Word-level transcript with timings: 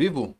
vivo? 0.00 0.34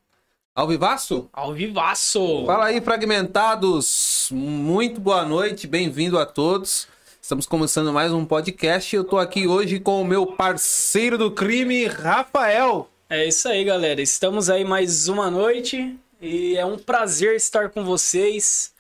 Ao 0.54 0.66
vivaço? 0.66 1.28
Ao 1.30 1.52
vivaço! 1.52 2.46
Fala 2.46 2.68
aí, 2.68 2.80
fragmentados! 2.80 4.30
Muito 4.32 4.98
boa 4.98 5.22
noite, 5.22 5.66
bem-vindo 5.66 6.18
a 6.18 6.24
todos. 6.24 6.88
Estamos 7.20 7.44
começando 7.44 7.92
mais 7.92 8.10
um 8.10 8.24
podcast. 8.24 8.96
Eu 8.96 9.04
tô 9.04 9.18
aqui 9.18 9.46
hoje 9.46 9.78
com 9.78 10.00
o 10.00 10.04
meu 10.04 10.24
parceiro 10.24 11.18
do 11.18 11.30
crime, 11.30 11.84
Rafael. 11.84 12.88
É 13.10 13.28
isso 13.28 13.46
aí, 13.50 13.62
galera. 13.62 14.00
Estamos 14.00 14.48
aí 14.48 14.64
mais 14.64 15.08
uma 15.08 15.30
noite 15.30 15.94
e 16.22 16.56
é 16.56 16.64
um 16.64 16.78
prazer 16.78 17.36
estar 17.36 17.68
com 17.68 17.84
vocês. 17.84 18.72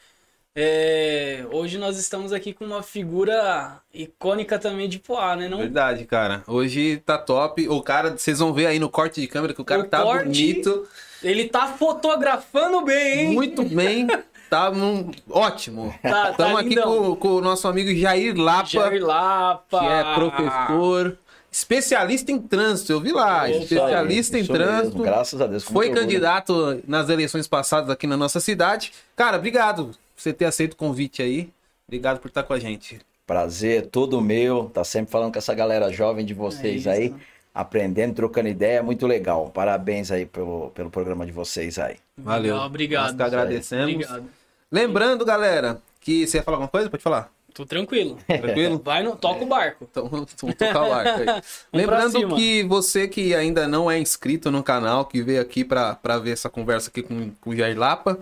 É, 0.54 1.44
Hoje 1.52 1.78
nós 1.78 1.96
estamos 1.96 2.32
aqui 2.32 2.52
com 2.52 2.64
uma 2.64 2.82
figura 2.82 3.76
icônica 3.94 4.58
também 4.58 4.88
de 4.88 4.98
Poá, 4.98 5.36
né? 5.36 5.48
Não? 5.48 5.58
Verdade, 5.58 6.04
cara. 6.04 6.42
Hoje 6.46 7.00
tá 7.06 7.16
top. 7.16 7.68
O 7.68 7.80
cara, 7.82 8.16
vocês 8.16 8.38
vão 8.40 8.52
ver 8.52 8.66
aí 8.66 8.78
no 8.78 8.88
corte 8.88 9.20
de 9.20 9.26
câmera 9.28 9.54
que 9.54 9.60
o 9.60 9.64
cara 9.64 9.82
O 9.82 9.84
tá 9.84 10.02
corte- 10.02 10.24
bonito, 10.24 10.86
Ele 11.22 11.48
tá 11.48 11.66
fotografando 11.68 12.82
bem, 12.84 13.20
hein? 13.28 13.32
muito 13.32 13.62
bem. 13.64 14.06
Tá 14.50 14.68
um- 14.68 15.12
ótimo. 15.30 15.94
Tá- 16.02 16.10
tá 16.10 16.30
Estamos 16.32 16.58
aqui 16.58 16.70
lindão. 16.70 17.10
com, 17.10 17.14
com 17.14 17.28
o 17.36 17.40
nosso 17.40 17.68
amigo 17.68 17.94
Jair 17.94 18.36
Lapa. 18.36 18.66
Jair 18.66 19.06
Lapa. 19.06 19.78
que 19.78 19.86
é 19.86 20.14
professor, 20.14 21.16
especialista 21.52 22.32
em 22.32 22.38
trânsito. 22.40 22.90
Eu 22.90 23.00
vi 23.00 23.12
lá, 23.12 23.48
Isso 23.48 23.58
aí, 23.58 23.62
especialista 23.62 24.36
em 24.40 24.44
trânsito. 24.44 24.98
mesmo, 24.98 25.04
graças 25.04 25.40
a 25.40 25.46
Deus. 25.46 25.62
Foi 25.62 25.86
orgulho. 25.86 26.02
candidato 26.02 26.82
nas 26.84 27.08
eleições 27.08 27.46
passadas 27.46 27.90
aqui 27.90 28.08
na 28.08 28.16
nossa 28.16 28.40
cidade. 28.40 28.92
Cara, 29.14 29.36
obrigado 29.36 29.92
você 30.22 30.32
ter 30.32 30.44
aceito 30.44 30.74
o 30.74 30.76
convite 30.76 31.22
aí. 31.22 31.50
Obrigado 31.88 32.20
por 32.20 32.28
estar 32.28 32.42
com 32.42 32.52
a 32.52 32.58
gente. 32.58 33.00
Prazer, 33.26 33.86
todo 33.86 34.20
meu. 34.20 34.70
Tá 34.72 34.84
sempre 34.84 35.10
falando 35.10 35.32
com 35.32 35.38
essa 35.38 35.54
galera 35.54 35.92
jovem 35.92 36.24
de 36.24 36.34
vocês 36.34 36.86
É 36.86 36.92
aí, 36.92 37.14
aprendendo, 37.54 38.14
trocando 38.14 38.48
ideia. 38.48 38.82
Muito 38.82 39.06
legal. 39.06 39.50
Parabéns 39.50 40.10
aí 40.10 40.26
pelo, 40.26 40.70
pelo 40.70 40.90
programa 40.90 41.24
de 41.24 41.32
vocês 41.32 41.78
aí. 41.78 41.96
Valeu. 42.16 42.54
Legal, 42.54 42.66
obrigado. 42.66 43.06
Nós 43.06 43.16
que 43.16 43.22
agradecemos. 43.22 43.94
Obrigado. 43.94 44.24
Lembrando, 44.70 45.24
galera, 45.24 45.80
que 46.00 46.26
você 46.26 46.38
ia 46.38 46.42
falar 46.42 46.56
alguma 46.56 46.68
coisa? 46.70 46.88
Pode 46.88 47.02
falar. 47.02 47.32
Tô 47.52 47.66
tranquilo. 47.66 48.18
Tranquilo? 48.26 48.80
Vai 48.84 49.02
no 49.02 49.16
toca 49.16 49.44
o 49.44 49.46
barco. 49.46 49.86
Então 49.90 50.08
vamos 50.08 50.32
tocar 50.34 50.82
o 50.82 50.92
arco 50.92 51.20
aí. 51.20 51.42
Lembrando 51.72 52.36
que 52.36 52.62
você 52.64 53.08
que 53.08 53.34
ainda 53.34 53.66
não 53.66 53.90
é 53.90 53.98
inscrito 53.98 54.50
no 54.50 54.62
canal, 54.62 55.04
que 55.04 55.22
veio 55.22 55.40
aqui 55.40 55.64
pra 55.64 55.94
pra 55.94 56.18
ver 56.18 56.32
essa 56.32 56.48
conversa 56.48 56.88
aqui 56.90 57.02
com, 57.02 57.30
com 57.40 57.50
o 57.50 57.56
Jair 57.56 57.78
Lapa, 57.78 58.18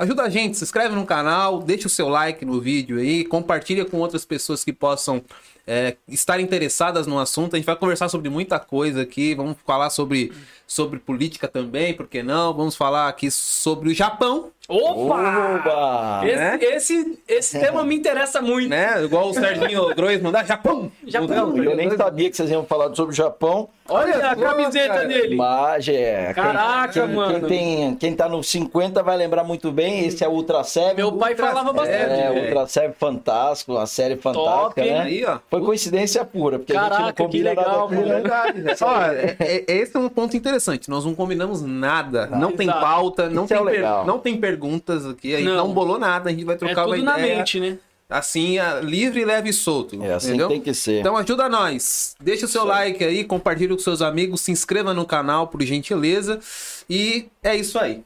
ajuda 0.00 0.22
a 0.22 0.30
gente, 0.30 0.56
se 0.56 0.64
inscreve 0.64 0.94
no 0.94 1.04
canal, 1.04 1.60
deixa 1.60 1.86
o 1.86 1.90
seu 1.90 2.08
like 2.08 2.42
no 2.42 2.58
vídeo 2.58 2.98
aí, 2.98 3.22
compartilha 3.22 3.84
com 3.84 3.98
outras 3.98 4.24
pessoas 4.24 4.64
que 4.64 4.72
possam 4.72 5.22
é, 5.66 5.96
estar 6.08 6.40
interessadas 6.40 7.06
no 7.06 7.18
assunto. 7.18 7.54
A 7.54 7.58
gente 7.58 7.66
vai 7.66 7.76
conversar 7.76 8.08
sobre 8.08 8.30
muita 8.30 8.58
coisa 8.58 9.02
aqui, 9.02 9.34
vamos 9.34 9.58
falar 9.66 9.90
sobre, 9.90 10.32
sobre 10.70 11.00
política 11.00 11.48
também, 11.48 11.92
por 11.94 12.06
que 12.06 12.22
não? 12.22 12.54
Vamos 12.54 12.76
falar 12.76 13.08
aqui 13.08 13.28
sobre 13.28 13.88
o 13.88 13.94
Japão, 13.94 14.52
Opa! 14.68 15.60
Oba! 15.64 16.20
Esse, 16.24 16.36
né? 16.36 16.58
esse, 16.60 17.18
esse 17.26 17.58
tema 17.58 17.82
me 17.82 17.96
interessa 17.96 18.40
muito. 18.40 18.68
né? 18.68 19.02
Igual 19.02 19.30
o 19.30 19.34
Serginho 19.34 19.92
Groisman 19.96 20.30
da 20.30 20.44
Japão. 20.44 20.92
Japão. 21.04 21.56
Eu 21.56 21.74
nem 21.74 21.90
sabia 21.96 22.30
que 22.30 22.36
vocês 22.36 22.48
iam 22.50 22.64
falar 22.64 22.94
sobre 22.94 23.12
o 23.12 23.16
Japão. 23.16 23.68
Olha 23.88 24.14
a 24.30 24.36
só, 24.36 24.40
camiseta 24.40 24.94
cara. 24.94 25.08
dele. 25.08 25.34
Mas 25.34 25.88
é. 25.88 26.26
quem- 26.26 26.34
Caraca, 26.34 26.92
quem, 26.92 27.08
mano. 27.16 27.40
Quem, 27.40 27.48
tem, 27.48 27.94
quem 27.96 28.14
tá 28.14 28.28
nos 28.28 28.48
50 28.48 29.02
vai 29.02 29.16
lembrar 29.16 29.42
muito 29.42 29.72
bem. 29.72 30.06
Esse 30.06 30.22
é 30.22 30.28
o 30.28 30.30
Ultra 30.30 30.62
Seven. 30.62 30.94
Meu 30.94 31.10
pai 31.10 31.34
falava 31.34 31.72
bastante. 31.72 31.98
É. 31.98 32.30
Ultra 32.30 32.68
Seven 32.68 32.92
Fantástico, 32.96 33.76
a 33.76 33.86
série 33.86 34.16
fantástica, 34.16 34.60
Top, 34.60 34.80
né? 34.80 35.00
Aí, 35.00 35.24
ó. 35.24 35.40
Foi 35.50 35.60
coincidência 35.62 36.24
pura, 36.24 36.60
porque 36.60 36.76
a 36.76 36.80
gente 36.80 36.90
Caraca, 36.90 37.22
não 37.24 37.30
que 37.30 37.42
legal, 37.42 37.90
nada 37.90 38.42
aqui, 38.44 38.58
né? 38.58 38.62
Né? 38.62 38.76
Ó, 38.80 39.02
é- 39.02 39.36
é- 39.40 39.64
esse 39.66 39.96
é 39.96 39.98
um 39.98 40.08
ponto 40.08 40.36
interessante. 40.36 40.59
Nós 40.88 41.04
não 41.04 41.14
combinamos 41.14 41.62
nada. 41.62 42.26
Não 42.26 42.52
tem 42.52 42.66
Exato. 42.68 42.80
pauta, 42.80 43.28
não 43.30 43.44
é 43.44 43.46
tem, 43.46 43.56
per- 43.58 43.66
legal. 43.66 44.06
não 44.06 44.18
tem 44.18 44.36
perguntas 44.36 45.06
aqui. 45.06 45.34
A 45.34 45.38
gente 45.38 45.48
Não. 45.48 45.56
não, 45.68 45.72
bolou 45.74 45.98
nada. 45.98 46.28
A 46.30 46.32
gente 46.32 46.44
vai 46.44 46.54
É 46.54 46.58
trocar 46.58 46.86
uma 46.86 46.94
tudo 46.96 47.04
na 47.04 47.18
ideia. 47.18 47.36
mente, 47.38 47.58
né? 47.60 47.78
Assim, 48.08 48.58
a- 48.58 48.80
livre, 48.80 49.24
leve 49.24 49.50
e 49.50 49.52
solto. 49.52 50.02
É 50.02 50.14
assim 50.14 50.28
entendeu? 50.30 50.48
que 50.48 50.54
tem 50.54 50.62
que 50.62 50.74
ser. 50.74 51.00
Então 51.00 51.16
ajuda 51.16 51.48
nós. 51.48 52.16
Deixa 52.20 52.44
o 52.46 52.48
seu 52.48 52.62
Isso 52.62 52.72
aí. 52.72 52.90
like 52.90 53.04
aí, 53.04 53.24
compartilha 53.24 53.74
com 53.74 53.78
seus 53.80 54.02
amigos, 54.02 54.40
se 54.40 54.50
inscreva 54.50 54.92
no 54.92 55.06
canal, 55.06 55.46
por 55.46 55.62
gentileza. 55.62 56.40
E 56.88 57.28
é 57.42 57.54
isso 57.54 57.78
aí. 57.78 58.02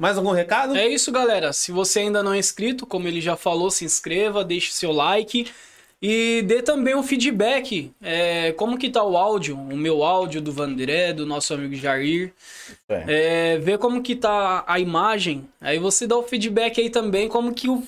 Mais 0.00 0.18
algum 0.18 0.32
recado? 0.32 0.76
É 0.76 0.86
isso, 0.88 1.10
galera. 1.12 1.52
Se 1.52 1.70
você 1.72 2.00
ainda 2.00 2.22
não 2.22 2.32
é 2.34 2.38
inscrito, 2.38 2.84
como 2.84 3.06
ele 3.08 3.20
já 3.20 3.36
falou, 3.36 3.70
se 3.70 3.84
inscreva, 3.84 4.44
deixe 4.44 4.72
seu 4.72 4.90
like 4.92 5.46
e 6.00 6.42
dê 6.42 6.62
também 6.62 6.94
um 6.94 7.02
feedback. 7.02 7.90
É, 8.02 8.52
como 8.52 8.78
que 8.78 8.90
tá 8.90 9.02
o 9.02 9.16
áudio, 9.16 9.56
o 9.56 9.76
meu 9.76 10.02
áudio 10.02 10.40
do 10.40 10.52
Vandré, 10.52 11.12
do 11.12 11.24
nosso 11.24 11.54
amigo 11.54 11.74
Jair. 11.74 12.32
É, 12.88 13.58
vê 13.58 13.78
como 13.78 14.02
que 14.02 14.14
tá 14.14 14.64
a 14.66 14.78
imagem. 14.78 15.48
Aí 15.60 15.78
você 15.78 16.06
dá 16.06 16.16
o 16.16 16.22
feedback 16.22 16.80
aí 16.80 16.90
também, 16.90 17.28
como 17.28 17.54
que 17.54 17.68
o, 17.68 17.82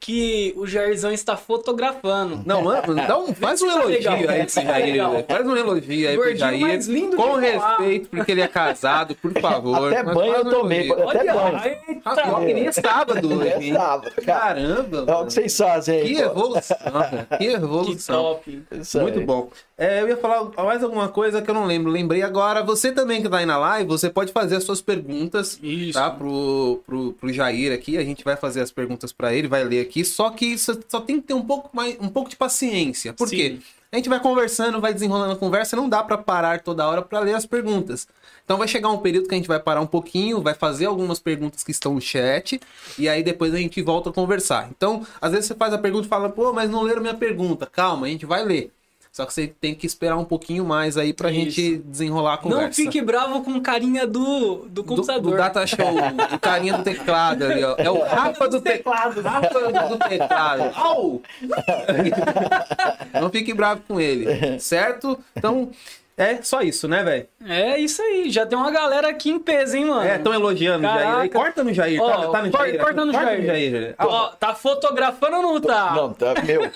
que 0.00 0.52
o 0.56 0.66
Jairzão 0.66 1.12
está 1.12 1.36
fotografando. 1.36 2.40
Não, 2.46 2.62
mano, 2.62 2.94
dá 3.06 3.18
um, 3.18 3.34
faz 3.34 3.60
um 3.62 3.66
Tá 3.68 3.72
elogio 3.74 3.88
legal, 3.98 4.14
aí 4.14 4.44
pro 4.46 4.54
tá 4.54 4.62
Jair. 4.62 5.24
Faz 5.28 5.46
um 5.46 5.56
elogio 5.56 6.08
aí 6.08 6.16
pro 6.18 6.36
Jair. 6.36 6.60
mais 6.60 6.86
lindo 6.88 7.16
Com 7.16 7.34
que 7.34 7.40
respeito, 7.40 8.08
porque 8.08 8.32
ele 8.32 8.40
é 8.40 8.48
casado, 8.48 9.14
por 9.14 9.32
favor. 9.40 9.92
Até 9.92 10.02
banho 10.02 10.34
eu 10.34 10.44
tomei, 10.50 10.90
elogio. 10.90 11.08
até 11.10 11.24
banho. 11.24 11.38
Olha, 11.38 12.02
Ah, 12.04 12.32
ó, 12.32 12.40
que 12.40 12.54
nem 12.54 12.72
sábado 12.72 13.38
hoje, 13.38 13.48
É 13.48 13.62
hein? 13.62 13.74
sábado, 13.74 14.10
cara. 14.24 14.36
Caramba, 14.56 15.04
É 15.06 15.14
o 15.16 15.26
que 15.26 15.32
vocês 15.32 15.56
fazem 15.56 16.00
aí. 16.00 16.14
Que 16.14 16.20
evolução. 16.22 16.76
Que 17.30 17.36
que 17.38 17.44
evolução. 17.46 18.22
top. 18.22 18.62
Isso 18.72 18.98
aí. 18.98 19.02
Muito 19.04 19.20
bom. 19.22 19.50
É, 19.78 20.00
eu 20.00 20.08
ia 20.08 20.16
falar 20.16 20.50
mais 20.64 20.82
alguma 20.82 21.08
coisa 21.08 21.42
que 21.42 21.50
eu 21.50 21.54
não 21.54 21.66
lembro. 21.66 21.90
Lembrei 21.90 22.22
agora. 22.22 22.62
Você 22.62 22.92
também 22.92 23.20
que 23.22 23.28
tá 23.28 23.38
aí 23.38 23.46
na 23.46 23.58
live, 23.58 23.88
você 23.88 24.08
pode 24.08 24.32
fazer 24.32 24.56
as 24.56 24.64
suas 24.64 24.80
perguntas, 24.80 25.58
Isso. 25.62 25.98
tá? 25.98 26.10
Pro, 26.10 26.82
pro, 26.86 27.12
pro 27.12 27.32
Jair 27.32 27.72
aqui. 27.72 27.98
A 27.98 28.04
gente 28.04 28.24
vai 28.24 28.36
fazer 28.36 28.62
as 28.62 28.70
perguntas 28.70 29.12
pra 29.12 29.34
ele, 29.34 29.48
vai 29.48 29.65
ler 29.66 29.80
aqui. 29.80 30.04
Só 30.04 30.30
que 30.30 30.46
isso 30.46 30.78
só 30.88 31.00
tem 31.00 31.20
que 31.20 31.28
ter 31.28 31.34
um 31.34 31.42
pouco, 31.42 31.70
mais, 31.72 31.96
um 32.00 32.08
pouco 32.08 32.30
de 32.30 32.36
paciência. 32.36 33.12
Por 33.12 33.28
Sim. 33.28 33.36
quê? 33.36 33.58
A 33.92 33.96
gente 33.96 34.08
vai 34.08 34.20
conversando, 34.20 34.80
vai 34.80 34.92
desenrolando 34.92 35.32
a 35.32 35.36
conversa, 35.36 35.76
não 35.76 35.88
dá 35.88 36.02
pra 36.02 36.18
parar 36.18 36.60
toda 36.60 36.86
hora 36.86 37.02
pra 37.02 37.20
ler 37.20 37.34
as 37.34 37.46
perguntas. 37.46 38.06
Então 38.44 38.58
vai 38.58 38.68
chegar 38.68 38.90
um 38.90 38.98
período 38.98 39.28
que 39.28 39.34
a 39.34 39.38
gente 39.38 39.48
vai 39.48 39.60
parar 39.60 39.80
um 39.80 39.86
pouquinho, 39.86 40.42
vai 40.42 40.54
fazer 40.54 40.86
algumas 40.86 41.18
perguntas 41.18 41.64
que 41.64 41.70
estão 41.70 41.94
no 41.94 42.00
chat, 42.00 42.60
e 42.98 43.08
aí 43.08 43.22
depois 43.22 43.54
a 43.54 43.58
gente 43.58 43.80
volta 43.82 44.10
a 44.10 44.12
conversar. 44.12 44.68
Então, 44.70 45.06
às 45.20 45.32
vezes 45.32 45.46
você 45.46 45.54
faz 45.54 45.72
a 45.72 45.78
pergunta 45.78 46.06
e 46.06 46.08
fala, 46.08 46.28
pô, 46.28 46.52
mas 46.52 46.68
não 46.68 46.82
leram 46.82 47.00
minha 47.00 47.14
pergunta. 47.14 47.64
Calma, 47.66 48.06
a 48.06 48.10
gente 48.10 48.26
vai 48.26 48.44
ler. 48.44 48.72
Só 49.16 49.24
que 49.24 49.32
você 49.32 49.46
tem 49.46 49.74
que 49.74 49.86
esperar 49.86 50.18
um 50.18 50.26
pouquinho 50.26 50.62
mais 50.62 50.98
aí 50.98 51.14
pra 51.14 51.30
Isso. 51.30 51.40
gente 51.40 51.78
desenrolar 51.78 52.34
a 52.34 52.36
conversa. 52.36 52.66
Não 52.66 52.72
fique 52.74 53.00
bravo 53.00 53.42
com 53.42 53.58
carinha 53.62 54.06
do, 54.06 54.66
do 54.68 54.68
do, 54.68 54.84
computador. 54.84 55.30
do 55.30 55.36
Data 55.38 55.66
Show, 55.66 55.78
o 56.34 56.38
carinha 56.38 56.76
do 56.76 56.84
teclado 56.84 57.44
ali, 57.46 57.64
ó. 57.64 57.76
É 57.78 57.90
o 57.90 58.04
Rafa 58.04 58.46
do 58.46 58.60
teclado. 58.60 59.22
Rafa 59.22 59.88
do 59.88 59.98
teclado. 59.98 60.70
Au! 60.74 61.22
Não 63.18 63.30
fique 63.30 63.54
bravo 63.54 63.80
com 63.88 63.98
ele, 63.98 64.60
certo? 64.60 65.18
Então, 65.34 65.70
é 66.16 66.40
só 66.42 66.60
isso, 66.62 66.88
né, 66.88 67.02
velho? 67.04 67.26
É 67.46 67.78
isso 67.78 68.00
aí, 68.02 68.30
já 68.30 68.46
tem 68.46 68.56
uma 68.58 68.70
galera 68.70 69.08
aqui 69.08 69.30
em 69.30 69.38
peso, 69.38 69.76
hein, 69.76 69.84
mano? 69.84 70.02
É, 70.08 70.16
estão 70.16 70.32
elogiando 70.32 70.86
o 70.86 70.90
Jair. 70.90 71.16
aí. 71.18 71.28
Corta 71.28 71.62
no 71.62 71.72
Jair, 71.74 72.00
Ó, 72.02 72.08
tá, 72.10 72.28
tá 72.30 72.42
no 72.42 72.50
cor- 72.50 72.60
Jair. 72.66 72.80
corta 72.80 73.04
no 73.04 73.12
Jair. 73.12 73.94
Ah, 73.98 74.06
Ó, 74.06 74.26
tá 74.28 74.54
fotografando 74.54 75.36
ou 75.36 75.42
não 75.42 75.60
tá? 75.60 75.92
Não, 75.94 76.12
tá, 76.12 76.34
meu. 76.44 76.70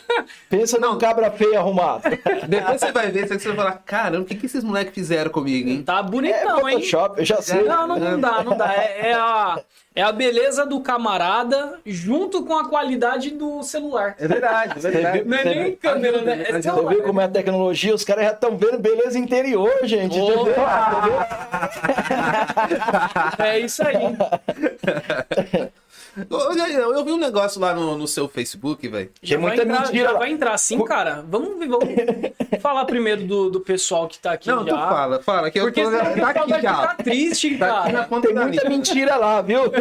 Pensa 0.49 0.78
num 0.78 0.99
cabra 0.99 1.31
feio 1.31 1.59
arrumado. 1.59 2.03
Depois 2.47 2.81
você 2.81 2.93
vai 2.93 3.11
ver, 3.11 3.27
você 3.28 3.49
vai 3.49 3.56
falar, 3.56 3.73
caramba, 3.84 4.23
o 4.23 4.25
que, 4.27 4.34
que 4.34 4.47
esses 4.47 4.62
moleques 4.62 4.95
fizeram 4.95 5.31
comigo, 5.31 5.69
hein? 5.69 5.83
Tá 5.83 5.99
É 5.99 6.03
bonitão, 6.03 6.69
hein? 6.69 6.77
Photoshop, 6.77 7.19
eu 7.19 7.25
já 7.25 7.41
sei. 7.43 7.62
Não, 7.62 7.87
não, 7.87 7.99
não 7.99 8.21
dá, 8.21 8.43
não 8.45 8.57
dá. 8.57 8.72
É, 8.75 9.11
é 9.11 9.15
a, 9.15 9.61
é 9.95 10.03
a 10.03 10.12
beleza 10.12 10.65
do 10.65 10.81
camarada 10.81 11.81
junto 11.84 12.45
com 12.45 12.56
a 12.56 12.69
qualidade 12.69 13.31
do 13.31 13.62
celular. 13.62 14.15
É 14.19 14.28
verdade, 14.28 14.75
é 14.87 14.91
verdade. 14.91 15.25
Não 15.25 15.37
é 15.37 15.45
nem 15.45 15.77
câmera, 15.77 16.23
né? 16.23 16.45
É 16.47 16.53
Você 16.62 16.71
vê 16.71 16.97
como 17.03 17.21
é 17.21 17.25
a 17.25 17.28
tecnologia, 17.28 17.95
os 17.95 18.05
caras 18.05 18.25
já 18.25 18.33
estão 18.33 18.56
vendo 18.56 18.78
beleza 18.78 19.19
interior, 19.19 19.73
gente. 19.83 20.17
entendeu? 20.17 20.47
É 23.39 23.59
isso 23.59 23.83
aí. 23.83 24.16
Jair, 26.57 26.77
Eu 26.78 27.04
vi 27.04 27.12
um 27.12 27.16
negócio 27.18 27.60
lá 27.60 27.72
no, 27.74 27.97
no 27.97 28.07
seu 28.09 28.28
Facebook, 28.28 28.86
velho. 28.89 29.10
Já 29.22 29.36
Tem 29.36 29.45
vai 29.45 29.57
muita 29.57 29.62
entrar, 29.68 29.83
mentira 29.86 30.04
já 30.07 30.12
lá. 30.12 30.18
vai 30.18 30.30
entrar 30.33 30.59
sim, 30.59 30.84
cara. 30.84 31.24
Vamos, 31.28 31.51
vamos 31.59 31.89
falar 32.60 32.84
primeiro 32.84 33.22
do, 33.24 33.51
do 33.51 33.60
pessoal 33.60 34.09
que 34.09 34.18
tá 34.18 34.33
aqui 34.33 34.48
Não, 34.48 34.65
já. 34.66 34.72
tu 34.72 34.78
fala, 34.78 35.22
fala, 35.22 35.51
que 35.51 35.59
eu 35.60 35.65
Porque 35.65 35.83
tô, 35.83 35.91
senão 35.91 36.01
o 36.12 36.16
tá 36.21 36.33
pessoal 36.33 36.45
aqui 36.51 36.62
já. 36.62 36.95
triste, 37.03 37.59
Tá 37.59 37.78
aqui 37.80 37.92
na 37.92 37.98
cara. 37.98 38.09
conta 38.09 38.28
Tem 38.28 38.36
muita 38.36 38.68
mentira 38.68 39.16
lá, 39.16 39.41
viu? 39.42 39.62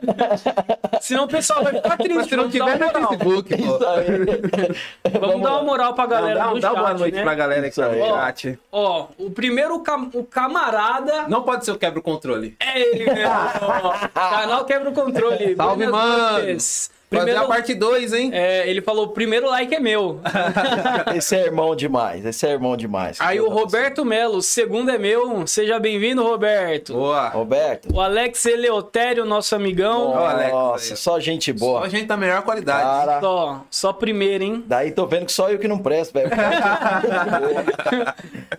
Senão 1.00 1.24
o 1.24 1.28
pessoal 1.28 1.62
vai 1.64 1.74
ficar 1.74 1.96
triste. 1.96 2.14
Mas 2.14 2.26
se 2.28 2.36
não 2.36 2.48
vamos 2.50 2.52
tiver 2.52 2.78
no 2.78 2.86
moral. 2.86 3.08
Facebook, 3.08 3.56
pô. 3.56 3.74
Isso 3.76 3.86
aí. 3.86 5.18
Vamos 5.20 5.42
dar 5.42 5.52
uma 5.52 5.62
moral 5.62 5.94
pra 5.94 6.06
galera 6.06 6.38
Não, 6.40 6.46
dá, 6.46 6.52
do 6.54 6.60
dá 6.60 6.68
chat, 6.70 6.78
boa 6.78 6.94
noite 6.94 7.14
né? 7.16 7.22
pra 7.22 7.34
galera 7.34 7.70
que 7.70 7.76
tá 7.76 7.88
no 7.88 8.06
chat. 8.06 8.58
Ó, 8.72 9.06
o 9.18 9.30
primeiro 9.30 9.80
cam- 9.80 10.10
o 10.14 10.24
camarada 10.24 11.26
Não 11.28 11.42
pode 11.42 11.64
ser 11.64 11.72
o 11.72 11.78
quebra 11.78 12.00
o 12.00 12.02
controle. 12.02 12.56
é 12.60 12.80
ele 12.80 13.04
mesmo. 13.12 13.30
ó. 13.32 13.94
Canal 14.08 14.64
Quebra 14.64 14.90
o 14.90 14.92
Controle. 14.92 15.56
Salve, 15.56 15.86
Buenas 15.86 15.90
mano. 15.90 16.99
Noches. 17.10 17.20
Fazer 17.20 17.24
Primeiro- 17.24 17.40
a 17.40 17.46
parte 17.48 17.74
2, 17.74 18.12
hein? 18.12 18.30
É, 18.32 18.68
ele 18.68 18.80
falou: 18.80 19.06
o 19.06 19.08
primeiro 19.08 19.48
like 19.48 19.74
é 19.74 19.80
meu. 19.80 20.20
Esse 21.14 21.34
é 21.36 21.44
irmão 21.46 21.74
demais, 21.74 22.24
esse 22.24 22.46
é 22.46 22.50
irmão 22.50 22.76
demais. 22.76 23.18
Aí 23.20 23.40
o 23.40 23.48
Roberto 23.48 24.04
Melo, 24.04 24.36
o 24.38 24.42
segundo 24.42 24.90
é 24.90 24.98
meu. 24.98 25.46
Seja 25.46 25.78
bem-vindo, 25.78 26.22
Roberto. 26.22 26.92
Boa. 26.92 27.28
Roberto. 27.28 27.88
O 27.92 28.00
Alex 28.00 28.44
Eleutério, 28.46 29.24
nosso 29.24 29.54
amigão. 29.56 30.14
Nossa, 30.14 30.94
aí. 30.94 30.96
só 30.96 31.18
gente 31.20 31.52
Só 31.52 31.58
boa. 31.66 31.84
a 31.84 31.88
gente 31.88 32.06
da 32.06 32.16
melhor 32.16 32.42
qualidade. 32.42 32.82
Cara, 32.82 33.20
Só, 33.20 33.64
só 33.70 33.92
primeiro, 33.92 34.44
hein? 34.44 34.64
daí 34.66 34.92
tô 34.92 35.06
vendo 35.06 35.26
que 35.26 35.32
só 35.32 35.50
eu 35.50 35.58
que 35.58 35.66
não 35.68 35.78
presto, 35.78 36.12
velho. 36.12 36.30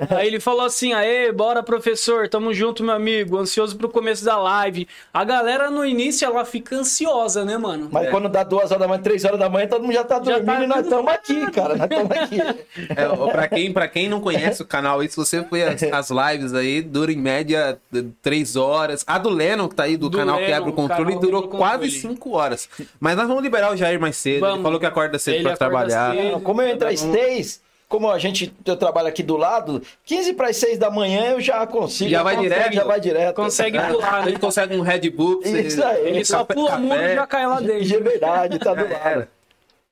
Aí 0.10 0.28
ele 0.28 0.40
falou 0.40 0.66
assim: 0.66 0.94
aê, 0.94 1.32
bora, 1.32 1.62
professor, 1.64 2.28
tamo 2.28 2.54
junto, 2.54 2.84
meu 2.84 2.96
amigo. 2.96 3.38
Ansioso 3.38 3.78
pro 3.78 3.90
começo 3.90 4.24
da 4.26 4.38
live. 4.38 4.88
A 5.14 5.24
galera 5.24 5.70
no 5.70 5.86
início 5.86 6.26
ela 6.26 6.44
fica 6.46 6.76
ansiosa, 6.76 7.46
né, 7.46 7.58
mano? 7.58 7.90
Mas 7.92 8.10
quando 8.10 8.28
dá 8.30 8.41
duas 8.44 8.66
horas 8.72 8.80
da 8.80 8.88
manhã, 8.88 9.02
três 9.02 9.24
horas 9.26 9.40
da 9.40 9.50
manhã, 9.50 9.68
todo 9.68 9.82
mundo 9.84 9.94
já 9.94 10.04
tá 10.04 10.16
Já 10.16 10.40
dormindo 10.40 10.46
tá 10.58 10.64
e 10.64 10.68
nós 10.68 10.84
estamos 10.84 11.12
aqui, 11.12 11.52
cara. 11.52 11.76
Nós 11.76 11.90
estamos 11.90 12.12
aqui. 12.12 12.42
É, 12.90 13.32
pra, 13.32 13.48
quem, 13.48 13.72
pra 13.74 13.88
quem 13.88 14.10
não 14.10 14.20
conhece 14.22 14.62
o 14.62 14.66
canal 14.66 15.00
aí, 15.00 15.10
se 15.10 15.16
você 15.16 15.44
foi 15.44 15.64
as, 15.64 15.84
as 15.84 16.10
lives 16.10 16.54
aí, 16.54 16.82
dura 16.82 17.12
em 17.12 17.18
média 17.18 17.78
três 18.22 18.56
horas. 18.56 19.04
A 19.08 19.18
do 19.18 19.30
Lennon, 19.30 19.68
que 19.68 19.76
tá 19.76 19.84
aí, 19.84 19.98
do, 19.98 20.10
Do 20.10 20.18
canal 20.18 20.38
Lennon, 20.38 20.48
Quebra 20.48 20.70
o 20.70 20.74
Controle, 20.74 21.06
canal 21.06 21.20
durou 21.20 21.48
quase 21.48 21.74
Controle. 21.74 21.92
cinco 21.92 22.32
horas. 22.32 22.70
Mas 23.00 23.16
nós 23.18 23.28
vamos 23.28 23.44
liberar 23.44 23.72
o 23.72 23.76
Jair 23.78 24.00
mais 24.00 24.16
cedo. 24.18 24.36
Ele 24.36 24.42
Vamos. 24.42 24.62
falou 24.64 24.80
que 24.80 24.86
acorda 24.86 25.20
cedo 25.20 25.36
Ele 25.36 25.44
pra 25.44 25.54
acorda 25.54 25.70
trabalhar. 25.88 26.16
cedo. 26.16 26.40
Como 26.42 26.62
eu 26.62 26.68
entro 26.70 26.88
às 26.88 27.00
seis, 27.00 27.62
como 27.92 28.10
a 28.10 28.18
gente, 28.18 28.54
eu 28.66 28.78
trabalho 28.78 29.08
aqui 29.10 29.22
do 29.22 29.36
lado, 29.38 29.82
15 30.06 30.34
para 30.34 30.48
as 30.48 30.58
6 30.58 30.78
da 30.80 30.90
manhã 30.90 31.32
eu 31.34 31.42
já 31.42 31.68
consigo. 31.68 32.10
Já 32.10 32.24
vai 32.24 32.36
consegue, 32.38 32.56
direto? 32.56 32.74
Já 32.74 32.84
vai 32.86 33.00
direto. 33.00 33.36
Consegue 33.36 33.78
A 33.78 33.88
pular, 33.90 34.20
né? 34.24 34.30
gente 34.32 34.40
consegue 34.40 34.76
um 34.78 34.82
Red 34.82 35.10
Bull. 35.10 35.42
Isso 35.44 35.84
aí. 35.84 36.08
Ele 36.08 36.26
só 36.26 36.40
café- 36.46 36.54
pula 36.54 36.76
o 36.78 36.80
muro 36.80 36.96
café. 36.96 37.12
e 37.12 37.16
já 37.16 37.28
cai 37.28 37.46
lá 37.48 37.60
dentro. 37.60 37.84
De 37.84 37.98
verdade, 37.98 38.58
tá 38.60 38.74
do 38.74 38.86
era. 38.86 38.98
lado. 39.20 39.28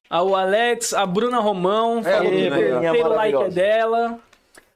Ah, 0.09 0.23
o 0.23 0.35
Alex, 0.35 0.93
a 0.93 1.05
Bruna 1.05 1.39
Romão, 1.39 1.99
É, 1.99 2.03
falou 2.03 3.11
o 3.11 3.15
like 3.15 3.37
é 3.43 3.49
dela. 3.49 4.17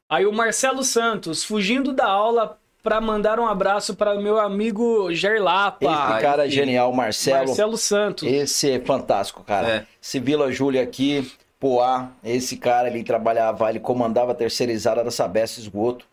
Aí 0.10 0.26
o 0.28 0.31
Marcelo 0.34 0.84
Santos, 0.84 1.44
fugindo 1.44 1.92
da 1.92 2.06
aula 2.06 2.58
pra 2.84 3.00
mandar 3.02 3.40
um 3.40 3.48
abraço 3.48 3.96
para 3.96 4.14
meu 4.16 4.38
amigo 4.38 5.12
Gerlapa. 5.14 5.86
Esse 5.86 6.22
cara 6.22 6.46
é 6.46 6.50
genial, 6.50 6.92
Marcelo. 6.94 7.48
Marcelo 7.48 7.78
Santos. 7.78 8.28
Esse 8.28 8.72
é 8.72 8.80
fantástico, 8.80 9.44
cara. 9.44 9.68
É. 9.68 9.86
Esse 10.02 10.19
Vila 10.19 10.52
Júlia 10.52 10.84
aqui, 10.84 11.31
Poá, 11.63 12.12
esse 12.21 12.57
cara, 12.57 12.89
ele 12.89 13.06
trabalhava, 13.06 13.69
ele 13.69 13.80
comandava 13.80 14.33
a 14.33 14.36
terceirizada 14.36 15.01
da 15.01 15.10
Sabesp 15.10 15.60
Esgoto. 15.60 16.06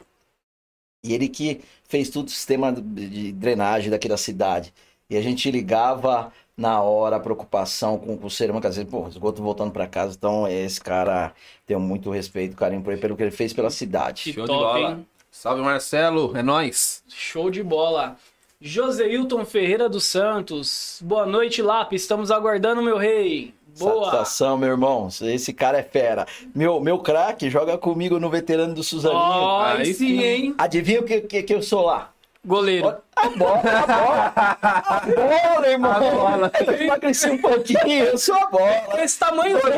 E 1.02 1.12
ele 1.12 1.28
que 1.28 1.60
fez 1.88 2.08
todo 2.08 2.28
o 2.28 2.30
sistema 2.30 2.70
de 2.72 3.32
drenagem 3.32 3.90
daqui 3.90 4.08
da 4.08 4.16
cidade. 4.16 4.72
E 5.10 5.16
a 5.16 5.20
gente 5.20 5.50
ligava 5.50 6.32
na 6.56 6.80
hora 6.80 7.16
a 7.16 7.20
preocupação 7.20 7.98
com, 7.98 8.16
com 8.16 8.28
o 8.28 8.30
ser 8.30 8.44
humano, 8.44 8.62
quer 8.62 8.68
dizer, 8.68 8.84
pô, 8.84 9.08
esgoto 9.08 9.42
voltando 9.42 9.72
pra 9.72 9.88
casa. 9.88 10.14
Então, 10.16 10.46
esse 10.46 10.80
cara, 10.80 11.32
tenho 11.66 11.80
muito 11.80 12.12
respeito, 12.12 12.54
carinho 12.54 12.80
por 12.80 12.92
ele, 12.92 13.00
pelo 13.00 13.16
que 13.16 13.22
ele 13.24 13.32
fez 13.32 13.52
pela 13.52 13.70
cidade. 13.70 14.32
Show 14.32 14.46
Top, 14.46 14.74
de 14.74 14.82
bola. 14.82 14.90
hein? 14.98 15.06
Salve, 15.32 15.62
Marcelo. 15.62 16.36
É 16.36 16.44
nóis. 16.44 17.02
Show 17.08 17.50
de 17.50 17.64
bola. 17.64 18.16
Joseilton 18.60 19.44
Ferreira 19.44 19.88
dos 19.88 20.04
Santos. 20.04 21.00
Boa 21.02 21.26
noite, 21.26 21.60
Lap. 21.60 21.92
Estamos 21.94 22.30
aguardando, 22.30 22.82
meu 22.82 22.98
rei. 22.98 23.52
Boa. 23.80 24.04
Satisfação, 24.04 24.56
meu 24.56 24.68
irmão. 24.70 25.08
Esse 25.22 25.52
cara 25.52 25.78
é 25.78 25.82
fera. 25.82 26.26
Meu, 26.54 26.80
meu 26.80 26.98
craque 26.98 27.48
joga 27.50 27.76
comigo 27.78 28.18
no 28.20 28.30
veterano 28.30 28.74
do 28.74 28.82
Suzaninho. 28.82 29.18
Ó, 29.20 29.62
Aí 29.62 29.94
sim. 29.94 30.22
hein? 30.22 30.54
Adivinha 30.58 31.00
o 31.00 31.04
que, 31.04 31.20
que, 31.22 31.42
que 31.42 31.54
eu 31.54 31.62
sou 31.62 31.86
lá? 31.86 32.12
Goleiro. 32.44 32.96
A 33.16 33.28
bola, 33.28 33.60
a 33.60 33.86
bola. 33.86 34.32
A 34.34 35.02
bola, 35.14 35.68
irmão. 35.68 35.92
A 35.92 36.00
bola. 36.00 36.50
Eu 36.66 36.72
emagreci 36.84 37.28
um 37.28 37.36
pouquinho, 37.38 38.04
eu 38.04 38.16
sou 38.16 38.34
a 38.34 38.46
Com 38.46 38.56
bola. 38.56 39.04
esse 39.04 39.18
tamanho 39.18 39.60
todo. 39.60 39.72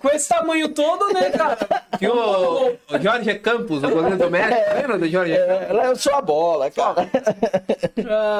Com 0.00 0.08
esse 0.08 0.28
tamanho 0.28 0.68
todo, 0.74 1.12
né, 1.14 1.30
cara? 1.30 1.56
E 2.00 2.08
o, 2.08 2.76
Jorge 3.00 3.34
Campos, 3.36 3.84
o 3.84 3.88
goleiro 3.88 4.16
do 4.18 4.28
México, 4.30 4.74
lembra 4.74 4.98
do 4.98 5.08
Jorge 5.08 5.36
Campos? 5.36 5.78
É, 5.78 5.86
eu 5.86 5.96
sou 5.96 6.14
a 6.14 6.20
bola, 6.22 6.68
cara. 6.72 7.08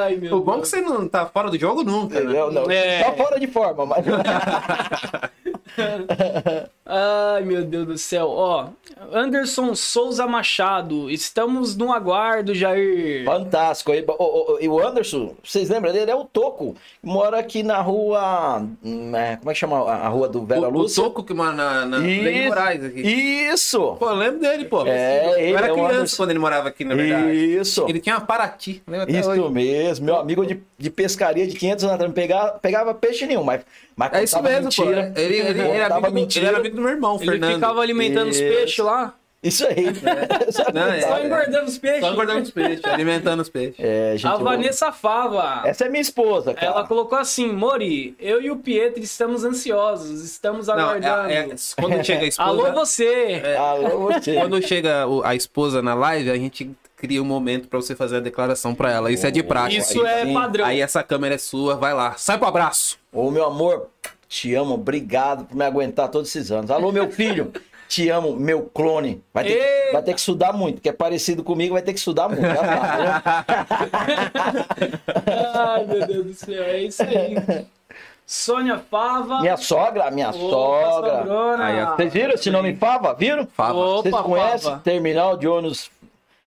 Ai, 0.03 0.17
meu 0.17 0.39
O 0.39 0.41
bom 0.41 0.57
é 0.59 0.61
que 0.63 0.69
você 0.69 0.81
não 0.81 1.07
tá 1.09 1.27
fora 1.27 1.51
do 1.51 1.59
jogo 1.59 1.85
nunca, 1.85 2.17
né? 2.17 2.23
Entendeu? 2.23 2.51
Não, 2.51 2.69
É. 2.69 3.05
Só 3.05 3.13
fora 3.15 3.39
de 3.39 3.47
forma, 3.47 3.87
mas. 3.87 4.05
Ai, 6.85 7.43
meu 7.43 7.65
Deus 7.65 7.87
do 7.87 7.97
céu. 7.99 8.29
Ó, 8.29 8.67
Anderson 9.13 9.75
Souza 9.75 10.27
Machado. 10.27 11.11
Estamos 11.11 11.75
no 11.77 11.91
aguardo, 11.93 12.55
Jair. 12.55 13.25
Fantástico. 13.25 13.93
E, 13.95 14.05
o- 14.07 14.13
o- 14.55 14.59
E 14.61 14.69
o 14.69 14.79
Anderson, 14.87 15.35
vocês 15.43 15.71
lembram 15.71 15.91
dele? 15.93 16.11
É 16.11 16.15
o 16.15 16.25
Toco. 16.25 16.77
Mora 17.03 17.39
aqui 17.39 17.63
na 17.63 17.81
rua. 17.81 18.63
hum, 18.85 19.17
é, 19.17 19.37
Como 19.37 19.51
é 19.51 19.55
que 19.55 19.59
chama 19.61 19.91
a 19.91 20.07
rua 20.09 20.29
do 20.29 20.45
Vera 20.45 20.69
O, 20.69 20.81
o? 20.81 20.87
Toco 20.95 21.23
que 21.25 21.33
mora 21.33 21.53
na, 21.53 21.87
na 21.87 21.97
Lene 21.97 22.47
Moraes 22.49 22.85
aqui. 22.85 23.01
Isso! 23.01 23.97
Pô, 23.99 24.11
eu 24.11 24.15
lembro 24.17 24.41
dele, 24.41 24.67
pô. 24.67 24.85
É, 24.87 25.27
eu 25.35 25.39
ele 25.39 25.53
era 25.57 25.69
é 25.69 25.73
o 25.73 25.75
criança 25.75 25.95
Anderson. 25.95 26.17
quando 26.19 26.31
ele 26.31 26.39
morava 26.39 26.69
aqui, 26.69 26.85
na 26.85 26.95
verdade. 26.95 27.33
Isso! 27.33 27.87
Ele 27.89 28.01
tinha 28.01 28.17
uma 28.17 28.21
Paraty, 28.27 28.83
lembra 28.87 29.11
Isso 29.11 29.31
hoje. 29.31 29.49
mesmo, 29.55 30.05
meu 30.07 30.17
amigo 30.17 30.45
de, 30.45 30.61
de 30.79 30.91
pescaria 30.91 31.47
de 31.47 31.57
500 31.57 31.85
anos 31.85 31.95
atrás, 31.95 32.09
não 32.11 32.15
pegava, 32.15 32.51
pegava 32.59 32.95
peixe 32.95 33.27
nenhum, 33.27 33.43
mas, 33.43 33.63
mas 33.97 34.13
É 34.13 34.25
isso 34.25 34.43
mesmo, 34.43 34.65
mentira, 34.65 35.13
pô. 35.15 35.21
Ele, 35.21 35.37
ele, 35.37 35.49
ele, 35.61 35.61
era 35.63 35.95
amigo 35.97 36.13
do, 36.27 36.39
ele 36.39 36.47
era 36.47 36.59
amigo 36.59 36.77
do 36.77 36.83
meu 36.83 36.91
irmão, 36.91 37.17
Ele 37.21 37.31
Fernando. 37.31 37.55
ficava 37.55 37.81
alimentando 37.81 38.29
os 38.31 38.37
Isso. 38.39 38.45
peixes 38.55 38.85
lá. 38.85 38.90
Isso 39.43 39.67
aí. 39.67 39.87
Não, 40.75 40.87
é. 40.89 41.01
Só 41.01 41.25
engordando 41.25 41.65
os 41.65 41.79
peixes. 41.79 42.01
Só 42.01 42.15
guardando 42.15 42.43
os 42.43 42.51
peixes, 42.51 42.85
alimentando 42.85 43.41
os 43.41 43.49
peixes. 43.49 43.77
É, 43.79 44.13
gente 44.15 44.27
A 44.27 44.37
boa. 44.37 44.51
Vanessa 44.51 44.93
Fava. 44.93 45.63
Essa 45.67 45.87
é 45.87 45.89
minha 45.89 46.03
esposa, 46.03 46.53
cara. 46.53 46.67
Ela 46.67 46.87
colocou 46.87 47.17
assim, 47.17 47.51
Mori, 47.51 48.15
eu 48.21 48.43
e 48.43 48.51
o 48.51 48.57
Pietro 48.57 49.03
estamos 49.03 49.43
ansiosos, 49.43 50.23
estamos 50.23 50.67
Não, 50.67 50.75
aguardando. 50.75 51.31
é, 51.31 51.39
é, 51.39 51.55
quando 51.81 52.05
chega 52.05 52.25
a 52.25 52.29
esposa... 52.29 52.49
Alô 52.49 52.73
você! 52.73 53.43
Alô, 53.59 54.13
você. 54.13 54.35
Quando 54.35 54.63
chega 54.63 55.07
a 55.25 55.35
esposa 55.35 55.81
na 55.81 55.95
live, 55.95 56.31
a 56.31 56.37
gente 56.37 56.71
cria 56.95 57.23
um 57.23 57.27
momento 57.27 57.67
pra 57.67 57.81
você 57.81 57.97
fazer 57.97 58.19
a 58.19 58.21
declaração 58.21 58.75
pra 58.75 58.93
ela. 58.93 59.11
Isso 59.11 59.27
é 59.27 59.31
de 59.31 59.43
prática. 59.43 59.81
Isso 59.81 60.05
aí 60.05 60.21
é 60.21 60.27
sim. 60.27 60.35
padrão. 60.35 60.67
Aí 60.67 60.83
essa 60.83 61.03
câmera 61.03 61.37
é 61.37 61.39
sua, 61.39 61.77
vai 61.77 61.95
lá. 61.95 62.15
Sai 62.19 62.37
pro 62.37 62.47
abraço. 62.47 62.99
Ô, 63.11 63.31
meu 63.31 63.47
amor, 63.47 63.89
te 64.29 64.55
amo, 64.55 64.75
obrigado 64.75 65.47
por 65.47 65.57
me 65.57 65.65
aguentar 65.65 66.09
todos 66.09 66.29
esses 66.29 66.53
anos. 66.53 66.71
Alô, 66.71 66.93
meu 66.93 67.11
filho, 67.11 67.51
te 67.91 68.09
amo, 68.09 68.37
meu 68.37 68.71
clone. 68.73 69.21
Vai 69.35 69.43
ter, 69.43 69.61
Ei. 69.61 69.93
vai 69.93 70.01
ter 70.01 70.15
que 70.15 70.21
estudar 70.21 70.53
muito, 70.53 70.77
porque 70.77 70.89
é 70.89 70.93
parecido 70.93 71.43
comigo, 71.43 71.75
vai 71.75 71.83
ter 71.83 71.93
que 71.93 71.99
estudar 71.99 72.29
muito. 72.29 72.41
Né? 72.41 72.55
Ai, 75.57 75.85
meu 75.87 76.07
Deus 76.07 76.27
do 76.27 76.35
céu, 76.35 76.63
é 76.63 76.83
isso 76.83 77.03
aí. 77.03 77.67
Sônia 78.25 78.79
Fava. 78.79 79.41
Minha 79.41 79.57
sogra, 79.57 80.09
minha 80.13 80.29
Opa, 80.29 80.39
sogra. 80.39 81.19
sogrona. 81.19 81.65
Aí. 81.65 81.85
Vocês 81.97 82.13
viram 82.13 82.35
esse 82.35 82.49
nome 82.49 82.77
Fava? 82.77 83.13
Viram? 83.13 83.45
Fava. 83.45 83.75
Opa, 83.75 84.03
Vocês 84.09 84.15
conhecem 84.25 84.71
Fava. 84.71 84.83
Terminal 84.85 85.37
de 85.37 85.49
ônibus 85.49 85.91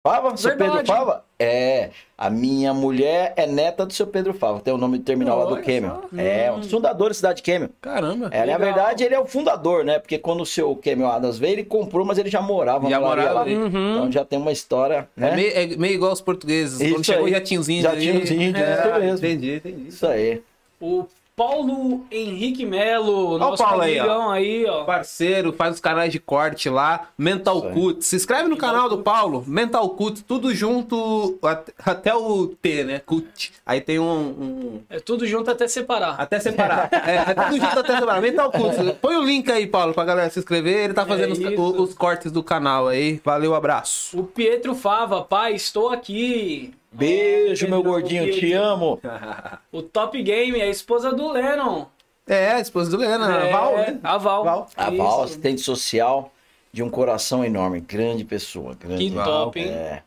Fava? 0.07 0.37
Seu 0.37 0.51
Verdade. 0.51 0.71
Pedro 0.73 0.87
Fava? 0.87 1.25
É. 1.39 1.89
A 2.17 2.29
minha 2.29 2.75
mulher 2.75 3.33
é 3.37 3.47
neta 3.47 3.87
do 3.87 3.93
seu 3.95 4.07
Pedro 4.07 4.35
Fava. 4.35 4.61
Tem 4.61 4.73
o 4.75 4.77
nome 4.77 4.99
do 4.99 5.05
terminal 5.05 5.39
lá 5.39 5.45
do 5.47 5.55
só. 5.57 6.03
É, 6.19 6.53
um 6.53 6.61
dos 6.61 6.71
fundadores 6.71 7.17
da 7.17 7.21
cidade 7.21 7.37
de 7.39 7.43
Kêmio. 7.43 7.71
Caramba. 7.81 8.29
É, 8.31 8.41
na 8.41 8.45
Legal. 8.45 8.59
verdade, 8.61 9.03
ele 9.03 9.15
é 9.15 9.19
o 9.19 9.25
fundador, 9.25 9.83
né? 9.83 9.99
Porque 9.99 10.19
quando 10.19 10.43
o 10.43 10.47
seu 10.47 10.77
Kêmio 10.77 11.07
Adams 11.07 11.39
veio, 11.39 11.55
ele 11.55 11.65
comprou, 11.65 12.05
mas 12.05 12.19
ele 12.19 12.29
já 12.29 12.43
morava 12.43 12.87
Já 12.91 13.01
na 13.01 13.07
morava 13.07 13.33
lá. 13.33 13.41
ali. 13.41 13.57
Uhum. 13.57 13.67
Então 13.93 14.13
já 14.13 14.27
tem 14.27 14.39
uma 14.39 14.53
história, 14.53 15.09
né? 15.17 15.31
É, 15.33 15.37
meio, 15.37 15.53
é 15.57 15.67
meio 15.79 15.95
igual 15.95 16.13
os 16.13 16.21
portugueses. 16.21 16.81
Isso 16.83 16.95
Quando 16.97 17.05
chegou 17.07 17.25
aí. 17.25 17.33
já 17.33 17.41
tinha 17.41 17.59
os 17.59 17.69
índios. 17.71 17.91
Já 17.91 17.99
tinha 17.99 18.21
os 18.23 18.31
índios, 18.31 18.63
É, 18.63 18.75
isso 18.79 19.01
mesmo. 19.01 19.17
Entendi, 19.27 19.55
entendi. 19.57 19.89
Isso 19.89 20.07
aí. 20.07 20.43
O 20.83 21.07
Paulo 21.37 22.07
Henrique 22.13 22.65
Melo, 22.65 23.37
nosso 23.39 23.63
Paulo 23.63 23.83
aí, 23.83 23.99
ó. 23.99 24.03
amigão 24.03 24.31
aí, 24.31 24.65
ó. 24.67 24.85
Parceiro, 24.85 25.53
faz 25.53 25.75
os 25.75 25.81
canais 25.81 26.13
de 26.13 26.21
corte 26.21 26.69
lá. 26.69 27.09
Mental 27.19 27.67
aí. 27.67 27.73
Cut. 27.75 28.05
Se 28.05 28.15
inscreve 28.15 28.49
no 28.49 28.57
canal 28.57 28.89
do 28.89 28.99
Paulo. 28.99 29.43
Mental 29.47 29.89
Cut, 29.91 30.23
tudo 30.23 30.55
junto. 30.55 31.37
at- 31.43 31.71
Até 31.85 32.15
o 32.15 32.47
T, 32.47 32.85
né? 32.85 33.01
Cut. 33.05 33.53
Aí 33.67 33.81
tem 33.81 33.99
um. 33.99 34.05
um- 34.05 34.81
É 34.89 35.01
tudo 35.01 35.27
junto 35.27 35.51
até 35.51 35.67
separar. 35.67 36.15
até 36.21 36.39
separar. 36.39 36.89
É, 37.05 37.17
é 37.31 37.35
tudo 37.35 37.59
junto 37.61 37.79
até 37.81 37.99
separar. 37.99 38.21
Mental 38.23 38.53
Cut. 38.53 38.93
Põe 39.01 39.17
o 39.17 39.23
link 39.25 39.51
aí, 39.51 39.67
Paulo, 39.67 39.93
pra 39.93 40.05
galera 40.05 40.31
se 40.31 40.39
inscrever. 40.39 40.85
Ele 40.85 40.95
tá 40.95 41.05
fazendo 41.05 41.33
os, 41.33 41.41
É 41.41 41.51
isso. 41.53 41.61
o- 41.61 41.83
os 41.83 41.95
cortes 41.95 42.31
do 42.31 42.43
canal 42.45 42.87
aí. 42.89 43.21
Valeu, 43.25 43.55
abraço. 43.57 44.19
O 44.19 44.23
Pietro 44.25 44.75
Fava, 44.75 45.23
pai, 45.23 45.55
estou 45.55 45.89
aqui. 45.91 46.73
Beijo, 46.95 47.67
Ó, 47.67 47.69
meu 47.71 47.79
Pedrão, 47.79 47.93
gordinho, 47.93 48.33
te 48.33 48.53
amo. 48.53 49.01
O 49.73 49.83
Top 49.83 50.21
Game, 50.23 50.61
a 50.61 50.69
esposa 50.69 51.13
do 51.13 51.31
Lennon. 51.31 51.87
É, 52.27 52.53
a 52.53 52.61
esposa 52.61 52.91
do 52.91 52.97
Leandro, 52.97 53.27
a 53.31 53.45
É, 53.47 53.53
Val, 53.53 53.77
né? 53.77 53.99
A 54.03 54.17
Val. 54.17 54.45
Val. 54.45 54.69
A 54.77 54.89
Isso. 54.89 54.97
Val, 54.97 55.23
assistente 55.25 55.61
social 55.61 56.33
de 56.73 56.83
um 56.83 56.89
coração 56.89 57.45
enorme. 57.45 57.81
Grande 57.81 58.25
pessoa. 58.25 58.75
Grande. 58.75 59.05
Que 59.09 59.15
Val, 59.15 59.25
top, 59.27 59.61
hein? 59.61 59.69
É, 59.69 60.03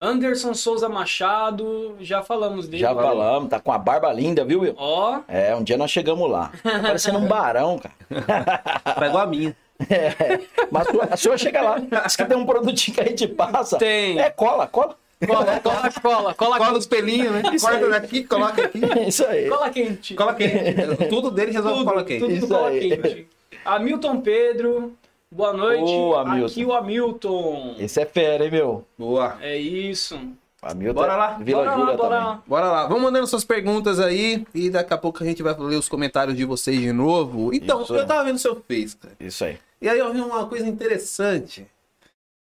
Anderson 0.00 0.54
Souza 0.54 0.88
Machado, 0.88 1.96
já 2.00 2.22
falamos 2.22 2.66
dele. 2.66 2.80
já 2.80 2.94
falamos, 2.94 3.50
tá 3.50 3.60
com 3.60 3.70
a 3.70 3.76
barba 3.78 4.10
linda, 4.12 4.42
viu, 4.44 4.60
Will? 4.60 4.74
Ó, 4.78 5.20
É, 5.28 5.54
um 5.54 5.62
dia 5.62 5.76
nós 5.76 5.90
chegamos 5.90 6.30
lá. 6.30 6.50
Tá 6.62 6.78
parecendo 6.80 7.18
um 7.18 7.26
barão, 7.28 7.78
cara. 7.78 7.94
Tá 8.94 9.06
igual 9.06 9.24
a 9.24 9.26
minha. 9.26 9.54
É, 9.90 10.40
mas 10.70 10.86
a 11.10 11.16
sua- 11.16 11.34
a 11.34 11.38
chega 11.38 11.62
lá, 11.62 11.78
diz 11.78 12.14
que 12.14 12.24
tem 12.26 12.36
um 12.36 12.44
produtinho 12.44 12.94
que 12.94 13.00
a 13.00 13.06
gente 13.06 13.26
passa. 13.26 13.78
Tem. 13.78 14.18
É 14.20 14.28
cola, 14.28 14.66
cola. 14.66 14.94
Cola, 15.26 15.60
cola, 15.60 15.92
cola, 15.92 16.34
cola, 16.34 16.58
Cola 16.58 16.78
os 16.78 16.86
pelinhos, 16.86 17.30
né? 17.32 17.42
Corta 17.60 17.88
daqui, 17.90 18.24
coloca 18.24 18.64
aqui. 18.64 18.80
Isso 19.06 19.24
aí. 19.26 19.48
cola 19.48 19.68
quente. 19.70 20.14
Cola 20.14 20.34
quente. 20.34 20.74
Tudo 21.10 21.30
dele 21.30 21.52
resolve 21.52 21.78
tudo, 21.80 21.90
cola 21.90 22.04
quente. 22.04 22.20
tudo 22.20 22.32
Isso 22.32 22.48
cola 22.48 22.68
aí. 22.68 22.96
quente. 22.96 23.28
Hamilton 23.64 24.20
Pedro, 24.22 24.94
boa 25.30 25.52
noite. 25.52 25.92
Hamilton. 25.92 26.46
Aqui 26.46 26.64
o 26.64 26.72
Hamilton. 26.72 27.76
Esse 27.78 28.00
é 28.00 28.06
fera, 28.06 28.44
hein, 28.46 28.50
meu? 28.50 28.84
Boa. 28.98 29.36
É 29.42 29.56
isso. 29.58 30.18
Hamilton 30.62 30.94
Bora 30.94 31.12
é 31.12 31.16
lá. 31.16 31.38
Vila 31.38 31.64
bora 31.64 31.72
Júlia 31.76 31.90
lá, 31.90 31.96
bora 31.96 32.08
também. 32.16 32.24
lá. 32.26 32.42
Bora 32.46 32.66
lá, 32.70 32.86
vamos 32.86 33.02
mandando 33.02 33.26
suas 33.26 33.44
perguntas 33.44 33.98
aí 34.00 34.46
e 34.54 34.68
daqui 34.70 34.92
a 34.92 34.98
pouco 34.98 35.22
a 35.22 35.26
gente 35.26 35.42
vai 35.42 35.54
ler 35.58 35.76
os 35.76 35.88
comentários 35.88 36.36
de 36.36 36.44
vocês 36.44 36.78
de 36.80 36.92
novo. 36.92 37.52
Então, 37.54 37.82
Isso 37.82 37.94
eu 37.94 38.06
tava 38.06 38.24
vendo 38.24 38.38
seu 38.38 38.56
Face, 38.56 38.96
cara. 38.96 39.14
Isso 39.20 39.44
aí. 39.44 39.58
E 39.80 39.88
aí 39.88 39.98
eu 39.98 40.12
vi 40.12 40.20
uma 40.20 40.46
coisa 40.46 40.66
interessante. 40.68 41.66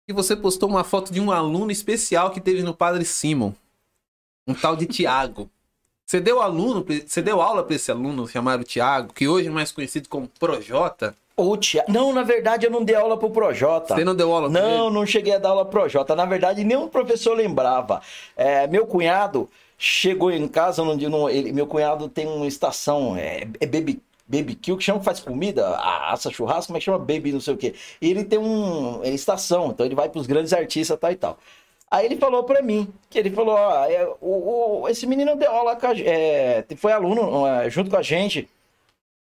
Que 0.06 0.12
você 0.12 0.36
postou 0.36 0.68
uma 0.68 0.84
foto 0.84 1.12
de 1.12 1.20
um 1.20 1.30
aluno 1.32 1.70
especial 1.70 2.30
que 2.30 2.40
teve 2.40 2.62
no 2.62 2.74
Padre 2.74 3.04
Simon. 3.04 3.52
Um 4.46 4.52
tal 4.54 4.76
de 4.76 4.84
Tiago. 4.86 5.48
Você 6.06 6.20
deu 6.20 6.42
aluno, 6.42 6.84
você 7.06 7.22
deu 7.22 7.40
aula 7.40 7.62
para 7.64 7.74
esse 7.76 7.90
aluno 7.90 8.28
chamado 8.28 8.62
Tiago, 8.62 9.14
que 9.14 9.26
hoje 9.26 9.48
é 9.48 9.50
mais 9.50 9.72
conhecido 9.72 10.06
como 10.08 10.28
Projota. 10.38 11.16
O 11.34 11.56
Tia... 11.56 11.82
Não, 11.88 12.12
na 12.12 12.22
verdade 12.22 12.66
eu 12.66 12.70
não 12.70 12.84
dei 12.84 12.94
aula 12.94 13.16
pro 13.16 13.30
Projota. 13.30 13.94
Você 13.94 14.04
não 14.04 14.14
deu 14.14 14.30
aula 14.32 14.50
pra 14.50 14.60
Não, 14.60 14.86
ele? 14.88 14.94
não 14.94 15.06
cheguei 15.06 15.34
a 15.34 15.38
dar 15.38 15.48
aula 15.48 15.64
pro 15.64 15.80
Projota. 15.80 16.14
Na 16.14 16.26
verdade, 16.26 16.62
nenhum 16.62 16.86
professor 16.88 17.34
lembrava. 17.34 18.02
É, 18.36 18.66
meu 18.66 18.86
cunhado 18.86 19.48
chegou 19.78 20.30
em 20.30 20.46
casa, 20.46 20.84
num 20.84 20.96
dia, 20.96 21.08
num- 21.08 21.28
ele- 21.30 21.50
meu 21.52 21.66
cunhado 21.66 22.06
tem 22.10 22.26
uma 22.28 22.46
estação, 22.46 23.16
é, 23.16 23.48
é 23.58 23.66
baby, 23.66 24.00
baby 24.26 24.54
que 24.54 24.78
chama 24.80 24.98
que 25.00 25.04
faz 25.04 25.20
comida, 25.20 25.76
assa 25.78 26.30
churrasco, 26.30 26.68
como 26.68 26.76
é 26.76 26.80
que 26.80 26.84
chama? 26.86 26.98
Baby 26.98 27.32
não 27.32 27.40
sei 27.40 27.54
o 27.54 27.56
quê. 27.56 27.74
E 28.00 28.10
ele 28.10 28.24
tem 28.24 28.38
um 28.38 29.02
é, 29.04 29.10
estação, 29.10 29.68
então 29.68 29.84
ele 29.84 29.94
vai 29.94 30.08
pros 30.08 30.26
grandes 30.26 30.52
artistas 30.52 30.98
tal 30.98 31.10
e 31.12 31.16
tal. 31.16 31.38
Aí 31.90 32.06
ele 32.06 32.16
falou 32.16 32.42
pra 32.42 32.60
mim, 32.62 32.88
que 33.10 33.18
ele 33.18 33.30
falou, 33.30 33.54
ó, 33.54 33.84
é, 33.84 34.04
o, 34.20 34.80
o- 34.82 34.88
esse 34.88 35.06
menino 35.06 35.36
deu 35.36 35.50
aula, 35.52 35.76
com 35.76 35.86
a 35.86 35.92
é, 35.96 36.64
foi 36.76 36.92
aluno 36.92 37.46
é, 37.46 37.70
junto 37.70 37.90
com 37.90 37.96
a 37.96 38.02
gente, 38.02 38.48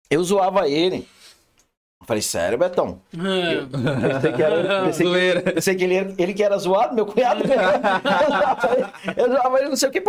eu 0.09 0.23
zoava 0.25 0.69
ele. 0.69 1.07
Eu 2.01 2.07
falei, 2.07 2.23
sério, 2.23 2.57
Betão? 2.59 3.01
É. 3.13 4.13
Pensei 4.15 4.33
que 4.33 4.43
era, 4.43 4.85
pensei 4.87 5.07
que, 5.07 5.51
pensei 5.53 5.75
que 5.75 5.85
ele, 5.85 5.95
era- 5.95 6.15
ele 6.19 6.35
que 6.35 6.43
era 6.43 6.57
zoado, 6.57 6.95
meu 6.95 7.05
cunhado. 7.07 7.43
eu 9.17 9.29
zoava 9.33 9.59
ele, 9.59 9.69
não 9.71 9.77
sei 9.77 9.89
o 9.89 9.93
que. 9.93 10.03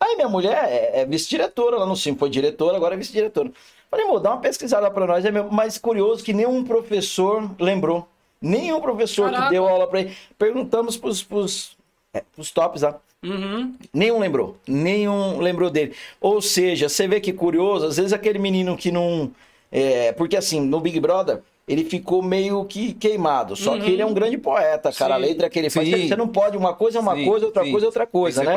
Aí 0.00 0.16
minha 0.16 0.28
mulher 0.28 0.64
é, 0.68 1.00
é 1.00 1.06
vice-diretora 1.06 1.76
lá 1.78 1.86
no 1.86 1.96
Sim, 1.96 2.16
foi 2.16 2.28
diretora, 2.30 2.76
agora 2.76 2.94
é 2.94 2.98
vice-diretora. 2.98 3.50
Falei, 3.92 4.06
amor, 4.06 4.20
dá 4.20 4.30
uma 4.30 4.40
pesquisada 4.40 4.90
pra 4.90 5.06
nós. 5.06 5.22
É 5.22 5.30
mais 5.30 5.76
curioso 5.76 6.24
que 6.24 6.32
nenhum 6.32 6.64
professor 6.64 7.50
lembrou. 7.60 8.08
Nenhum 8.40 8.80
professor 8.80 9.26
Caraca. 9.26 9.44
que 9.44 9.50
deu 9.50 9.68
aula 9.68 9.86
pra 9.86 10.00
ele. 10.00 10.16
Perguntamos 10.38 10.96
pros, 10.96 11.22
pros, 11.22 11.76
é, 12.14 12.22
pros 12.34 12.50
tops 12.50 12.80
lá. 12.80 12.98
Uhum. 13.22 13.74
Nenhum 13.92 14.18
lembrou. 14.18 14.56
Nenhum 14.66 15.38
lembrou 15.40 15.68
dele. 15.68 15.92
Ou 16.22 16.40
seja, 16.40 16.88
você 16.88 17.06
vê 17.06 17.20
que 17.20 17.34
curioso, 17.34 17.84
às 17.86 17.98
vezes 17.98 18.14
aquele 18.14 18.38
menino 18.38 18.78
que 18.78 18.90
não. 18.90 19.30
é, 19.70 20.10
porque 20.12 20.38
assim, 20.38 20.58
no 20.58 20.80
Big 20.80 20.98
Brother, 20.98 21.40
ele 21.68 21.84
ficou 21.84 22.22
meio 22.22 22.64
que 22.64 22.94
queimado. 22.94 23.54
Só 23.54 23.74
que 23.76 23.82
Uhum. 23.82 23.88
ele 23.88 24.02
é 24.02 24.06
um 24.06 24.14
grande 24.14 24.38
poeta, 24.38 24.90
cara. 24.90 25.16
A 25.16 25.18
Sim. 25.20 25.24
letra 25.26 25.50
que 25.50 25.58
ele 25.58 25.68
faz. 25.68 25.86
Sim. 25.86 26.08
Você 26.08 26.16
não 26.16 26.26
pode, 26.28 26.56
uma 26.56 26.72
coisa 26.72 26.96
é 26.98 27.00
uma 27.00 27.14
Sim, 27.14 27.26
coisa, 27.26 27.44
outra 27.44 27.62
coisa 27.62 27.84
é 27.84 27.88
outra 27.88 28.06
coisa, 28.06 28.40
que 28.40 28.48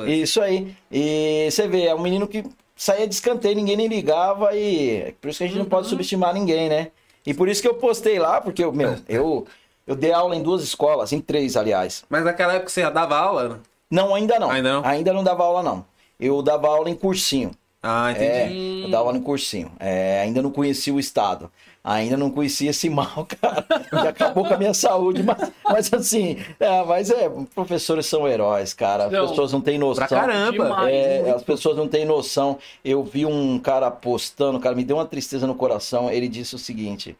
né? 0.00 0.12
Isso 0.16 0.40
aí. 0.40 0.74
E 0.90 1.46
você 1.50 1.68
vê, 1.68 1.84
é 1.84 1.94
um 1.94 2.00
menino 2.00 2.26
que 2.26 2.42
saía 2.78 3.06
de 3.06 3.14
escanteio, 3.14 3.56
ninguém 3.56 3.76
nem 3.76 3.88
ligava 3.88 4.56
e 4.56 5.14
por 5.20 5.28
isso 5.28 5.38
que 5.38 5.44
a 5.44 5.46
gente 5.48 5.58
não 5.58 5.64
pode 5.66 5.84
Uhum. 5.84 5.90
subestimar 5.90 6.32
ninguém, 6.32 6.68
né? 6.70 6.88
E 7.26 7.34
por 7.34 7.48
isso 7.48 7.60
que 7.60 7.68
eu 7.68 7.74
postei 7.74 8.18
lá, 8.18 8.40
porque, 8.40 8.64
eu, 8.64 8.72
meu, 8.72 8.96
eu, 9.08 9.46
eu 9.86 9.94
dei 9.94 10.12
aula 10.12 10.34
em 10.34 10.42
duas 10.42 10.62
escolas, 10.62 11.12
em 11.12 11.20
três, 11.20 11.56
aliás. 11.56 12.04
Mas 12.08 12.24
naquela 12.24 12.54
época 12.54 12.70
você 12.70 12.80
já 12.80 12.88
dava 12.90 13.18
aula? 13.18 13.48
né? 13.50 13.56
Não, 13.90 14.14
ainda 14.14 14.38
não. 14.38 14.50
Ainda 14.50 14.72
não? 14.72 14.84
Ainda 14.86 15.12
não 15.12 15.24
dava 15.24 15.42
aula, 15.44 15.62
não. 15.62 15.84
Eu 16.18 16.40
dava 16.40 16.68
aula 16.68 16.88
em 16.88 16.94
cursinho. 16.94 17.50
Ah, 17.82 18.10
entendi. 18.12 18.82
É, 18.82 18.84
eu 18.86 18.90
dava 18.90 19.04
aula 19.06 19.18
em 19.18 19.22
cursinho. 19.22 19.70
É, 19.78 20.20
ainda 20.22 20.40
não 20.42 20.50
conhecia 20.50 20.92
o 20.94 20.98
Estado. 21.00 21.50
Ainda 21.90 22.18
não 22.18 22.30
conhecia 22.30 22.68
esse 22.68 22.90
mal, 22.90 23.26
cara. 23.40 23.62
Que 23.88 24.08
acabou 24.08 24.44
com 24.46 24.52
a 24.52 24.58
minha 24.58 24.74
saúde. 24.74 25.22
Mas, 25.22 25.50
mas 25.64 25.90
assim, 25.94 26.36
é, 26.60 26.84
mas 26.84 27.10
é, 27.10 27.30
professores 27.54 28.04
são 28.04 28.28
heróis, 28.28 28.74
cara. 28.74 29.06
As 29.06 29.12
Não. 29.12 29.26
pessoas 29.26 29.54
não 29.54 29.60
têm 29.62 29.78
noção. 29.78 30.06
Pra 30.06 30.18
caramba. 30.20 30.52
Demais. 30.52 30.94
É, 30.94 31.22
muito. 31.22 31.36
as 31.36 31.42
pessoas 31.42 31.78
não 31.78 31.88
têm 31.88 32.04
noção. 32.04 32.58
Eu 32.84 33.02
vi 33.02 33.24
um 33.24 33.58
cara 33.58 33.90
postando, 33.90 34.60
cara, 34.60 34.76
me 34.76 34.84
deu 34.84 34.98
uma 34.98 35.06
tristeza 35.06 35.46
no 35.46 35.54
coração. 35.54 36.10
Ele 36.10 36.28
disse 36.28 36.54
o 36.54 36.58
seguinte: 36.58 37.16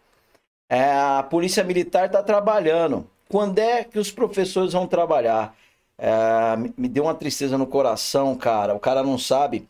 é, 0.68 0.92
a 0.92 1.22
polícia 1.22 1.64
militar 1.64 2.10
tá 2.10 2.22
trabalhando. 2.22 3.06
Quando 3.30 3.58
é 3.58 3.84
que 3.84 3.98
os 3.98 4.10
professores 4.10 4.75
vão 4.75 4.87
trabalhar? 4.87 5.54
É, 5.96 6.56
me 6.76 6.88
deu 6.88 7.04
uma 7.04 7.14
tristeza 7.14 7.56
no 7.56 7.66
coração, 7.66 8.34
cara. 8.37 8.75
O 8.75 8.78
cara 8.78 9.02
não 9.02 9.16
sabe. 9.16 9.66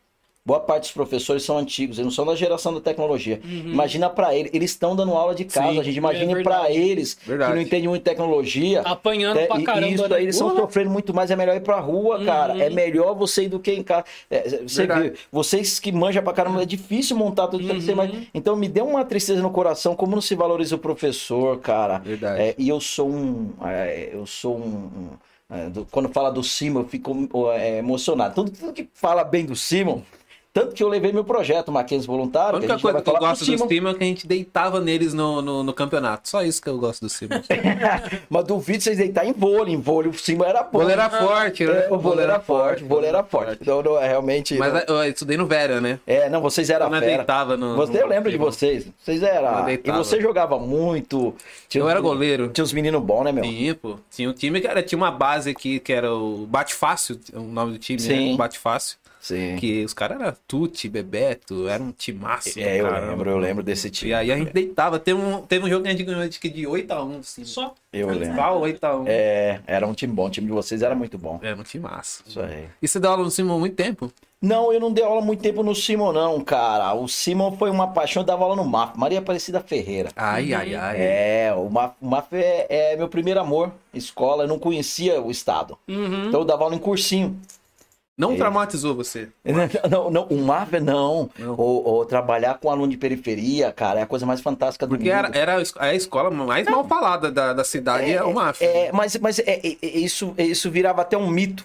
Boa 0.48 0.60
parte 0.60 0.84
dos 0.84 0.92
professores 0.92 1.42
são 1.42 1.58
antigos, 1.58 1.98
eles 1.98 2.06
não 2.06 2.10
são 2.10 2.24
da 2.24 2.34
geração 2.34 2.72
da 2.72 2.80
tecnologia. 2.80 3.38
Imagina 3.44 4.08
pra 4.08 4.34
eles, 4.34 4.50
eles 4.54 4.70
estão 4.70 4.96
dando 4.96 5.12
aula 5.12 5.34
de 5.34 5.44
casa, 5.44 5.68
Sim, 5.68 5.82
gente. 5.82 5.96
é 5.96 5.98
Imagine 5.98 6.34
verdade. 6.36 6.42
pra 6.62 6.70
eles 6.72 7.18
Verdade. 7.26 7.50
que 7.50 7.56
não 7.56 7.62
entendem 7.62 7.88
muito 7.88 8.02
tecnologia. 8.02 8.80
Apanhando 8.80 9.38
É, 9.40 9.46
pra 9.46 9.60
caramba. 9.60 9.88
Isso 9.88 10.08
né? 10.08 10.22
eles 10.22 10.36
estão 10.36 10.56
sofrendo 10.56 10.88
muito 10.88 11.12
mais. 11.12 11.30
É 11.30 11.36
melhor 11.36 11.54
ir 11.54 11.60
pra 11.60 11.78
rua, 11.80 12.24
cara. 12.24 12.54
Uhum. 12.54 12.62
É 12.62 12.70
melhor 12.70 13.14
você 13.14 13.42
ir 13.44 13.48
do 13.50 13.60
que 13.60 13.72
em 13.72 13.82
casa. 13.82 14.06
É, 14.30 14.48
você 14.66 14.86
Verdade. 14.86 15.10
vê, 15.10 15.14
vocês 15.30 15.78
que 15.78 15.92
manjam 15.92 16.22
pra 16.22 16.32
caramba, 16.32 16.62
é 16.62 16.64
difícil 16.64 17.14
montar 17.14 17.48
tudo 17.48 17.62
isso 17.64 17.74
que 17.74 17.80
você 17.82 17.90
Uhum. 17.90 17.96
mais. 17.98 18.10
Então 18.32 18.56
me 18.56 18.68
deu 18.70 18.86
uma 18.86 19.04
tristeza 19.04 19.42
no 19.42 19.50
coração, 19.50 19.94
como 19.94 20.14
não 20.14 20.22
se 20.22 20.34
valoriza 20.34 20.76
o 20.76 20.78
professor, 20.78 21.58
cara. 21.58 21.98
Verdade. 21.98 22.40
É, 22.40 22.54
e 22.56 22.70
eu 22.70 22.80
sou 22.80 23.10
um. 23.10 23.50
é, 23.66 24.08
eu 24.14 24.24
sou 24.24 24.56
um. 24.56 24.62
um, 24.62 25.08
é, 25.50 25.68
do- 25.68 25.86
quando 25.90 26.08
fala 26.08 26.30
do 26.30 26.42
Simon, 26.42 26.80
eu 26.80 26.88
fico 26.88 27.28
é, 27.52 27.76
emocionado. 27.80 28.34
Tudo, 28.34 28.50
tudo 28.50 28.72
que 28.72 28.88
fala 28.94 29.24
bem 29.24 29.44
do 29.44 29.54
Simon. 29.54 30.00
Tanto 30.52 30.74
que 30.74 30.82
eu 30.82 30.88
levei 30.88 31.12
meu 31.12 31.22
projeto, 31.24 31.70
A 31.76 31.84
Voluntário. 32.06 32.56
única 32.58 32.72
gente 32.72 32.82
coisa 32.82 32.94
vai 32.94 33.02
que 33.02 33.10
eu 33.10 33.18
gosto 33.18 33.44
do 33.44 33.68
Simon 33.68 33.90
é 33.90 33.94
que 33.94 34.02
a 34.02 34.06
gente 34.06 34.26
deitava 34.26 34.80
neles 34.80 35.14
no, 35.14 35.40
no, 35.42 35.62
no 35.62 35.72
campeonato. 35.72 36.28
Só 36.28 36.42
isso 36.42 36.60
que 36.60 36.68
eu 36.68 36.78
gosto 36.78 37.02
do 37.02 37.08
Simon. 37.08 37.40
Mas 38.28 38.44
duvido 38.44 38.82
vocês 38.82 38.96
deitar 38.98 39.24
em 39.26 39.32
vôlei. 39.32 39.74
Em 39.74 39.80
vôlei 39.80 40.10
o 40.10 40.14
Simon 40.14 40.44
era 40.44 40.62
O 40.62 40.64
bom. 40.64 40.78
vôlei 40.80 40.94
era 40.94 41.10
forte, 41.10 41.64
né? 41.64 41.86
É, 41.86 41.92
o 41.92 41.98
vôlei 41.98 42.24
era 42.24 42.40
forte, 42.40 42.82
o 42.82 42.86
vôlei 42.88 43.08
era 43.08 43.22
forte. 43.22 43.58
Então, 43.60 43.82
não, 43.82 43.98
é, 43.98 44.08
realmente. 44.08 44.56
Mas 44.58 44.72
não- 44.72 44.96
eu 44.96 45.04
estudei 45.10 45.36
no 45.36 45.46
Vera, 45.46 45.80
né? 45.80 46.00
É, 46.06 46.28
não, 46.28 46.40
vocês 46.40 46.68
eram 46.70 46.90
fera. 46.90 47.00
deitava 47.06 47.56
no- 47.56 47.76
Você, 47.76 47.92
no- 47.92 47.98
eu 47.98 48.06
lembro 48.08 48.30
de 48.30 48.36
vocês. 48.38 48.86
Vocês 48.98 49.22
eram. 49.22 49.68
E 49.68 49.90
você 49.92 50.20
jogava 50.20 50.58
muito. 50.58 51.34
Tinha 51.68 51.82
Eu 51.82 51.86
uns- 51.86 51.90
era 51.90 52.00
goleiro. 52.00 52.48
Tinha 52.48 52.64
uns 52.64 52.72
meninos 52.72 53.02
bons, 53.02 53.22
né, 53.24 53.32
meu? 53.32 53.44
Sim, 53.44 53.74
pô. 53.74 53.96
Tinha 54.10 54.28
um 54.28 54.32
time 54.32 54.60
que 54.60 54.66
era, 54.66 54.82
tinha 54.82 54.96
uma 54.96 55.10
base 55.12 55.50
aqui 55.50 55.78
que 55.78 55.92
era 55.92 56.12
o 56.12 56.46
Bate 56.46 56.74
Fácil, 56.74 57.20
o 57.34 57.40
nome 57.42 57.72
do 57.72 57.78
time, 57.78 58.00
Sim. 58.00 58.30
né? 58.32 58.36
Bate 58.36 58.58
Fácil. 58.58 58.96
Sim. 59.20 59.56
Que 59.56 59.84
os 59.84 59.92
caras 59.92 60.20
eram 60.20 60.36
Tuti, 60.46 60.88
Bebeto, 60.88 61.68
era 61.68 61.82
um 61.82 61.92
timaço. 61.92 62.54
do 62.54 62.60
É, 62.60 62.80
eu 62.80 62.86
caramba. 62.88 63.10
lembro, 63.10 63.30
eu 63.30 63.38
lembro 63.38 63.62
desse 63.62 63.90
time. 63.90 64.10
E 64.10 64.14
aí 64.14 64.32
a 64.32 64.36
gente 64.36 64.52
deitava. 64.52 64.98
Teve 64.98 65.20
um, 65.20 65.42
teve 65.42 65.64
um 65.64 65.68
jogo 65.68 65.82
que 65.82 65.88
a 65.88 65.92
gente 65.92 66.04
ganhou 66.04 66.22
acho 66.22 66.40
que 66.40 66.48
de 66.48 66.62
8x1, 66.62 67.20
assim. 67.20 67.44
Só. 67.44 67.74
Eu 67.92 68.08
lembro. 68.10 68.36
Só 68.36 68.60
8x1. 68.60 69.04
É, 69.06 69.60
era 69.66 69.86
um 69.86 69.92
time 69.94 70.12
bom. 70.12 70.26
O 70.26 70.30
time 70.30 70.46
de 70.46 70.52
vocês 70.52 70.82
era 70.82 70.94
muito 70.94 71.18
bom. 71.18 71.38
Era 71.42 71.56
um 71.56 71.62
timaço. 71.62 72.22
Isso 72.26 72.40
aí. 72.40 72.66
E 72.80 72.86
você 72.88 73.00
deu 73.00 73.10
aula 73.10 73.24
no 73.24 73.30
Simon 73.30 73.56
há 73.56 73.58
muito 73.58 73.74
tempo? 73.76 74.12
Não, 74.40 74.72
eu 74.72 74.78
não 74.78 74.92
dei 74.92 75.02
aula 75.02 75.20
muito 75.20 75.42
tempo 75.42 75.64
no 75.64 75.74
Simon, 75.74 76.12
não, 76.12 76.40
cara. 76.40 76.94
O 76.94 77.08
Simon 77.08 77.56
foi 77.56 77.70
uma 77.70 77.88
paixão, 77.88 78.22
eu 78.22 78.26
dava 78.26 78.44
aula 78.44 78.54
no 78.54 78.64
MAF, 78.64 78.96
Maria 78.96 79.18
Aparecida 79.18 79.58
Ferreira. 79.60 80.10
Ai, 80.14 80.54
ai, 80.54 80.76
ai. 80.76 80.96
É, 80.96 81.54
o 81.56 81.68
MAF, 81.68 81.94
o 82.00 82.06
MAF 82.06 82.28
é, 82.36 82.92
é 82.92 82.96
meu 82.96 83.08
primeiro 83.08 83.40
amor, 83.40 83.72
escola, 83.92 84.44
eu 84.44 84.48
não 84.48 84.56
conhecia 84.56 85.20
o 85.20 85.28
estado. 85.28 85.76
Uhum. 85.88 86.28
Então 86.28 86.38
eu 86.40 86.44
dava 86.46 86.62
aula 86.62 86.76
em 86.76 86.78
cursinho. 86.78 87.36
Não 88.18 88.32
É. 88.32 88.36
traumatizou 88.36 88.96
você? 88.96 89.28
Não, 89.88 90.10
não, 90.10 90.24
o 90.24 90.38
MAF 90.44 90.80
não. 90.80 91.30
Não. 91.38 91.54
Ou, 91.56 91.86
ou 91.86 92.04
trabalhar 92.04 92.58
com 92.58 92.68
aluno 92.68 92.88
de 92.90 92.96
periferia, 92.98 93.70
cara, 93.72 94.00
é 94.00 94.02
a 94.02 94.06
coisa 94.06 94.26
mais 94.26 94.40
fantástica 94.40 94.86
do 94.88 94.96
Porque 94.96 95.08
mundo. 95.08 95.26
era, 95.26 95.38
era 95.38 95.56
a 95.58 95.62
es- 95.62 95.74
a 95.78 95.94
escola 95.94 96.28
mais 96.28 96.66
mal 96.68 96.84
falada 96.88 97.30
da, 97.30 97.52
da 97.52 97.62
cidade, 97.62 98.10
é, 98.10 98.20
o 98.24 98.34
MAF. 98.34 98.60
É, 98.64 98.90
mas 98.92 99.16
mas 99.18 99.38
é, 99.38 99.44
é, 99.46 99.76
é, 99.80 99.86
isso, 99.98 100.34
isso 100.36 100.68
virava 100.68 101.02
até 101.02 101.16
um 101.16 101.28
mito. 101.30 101.64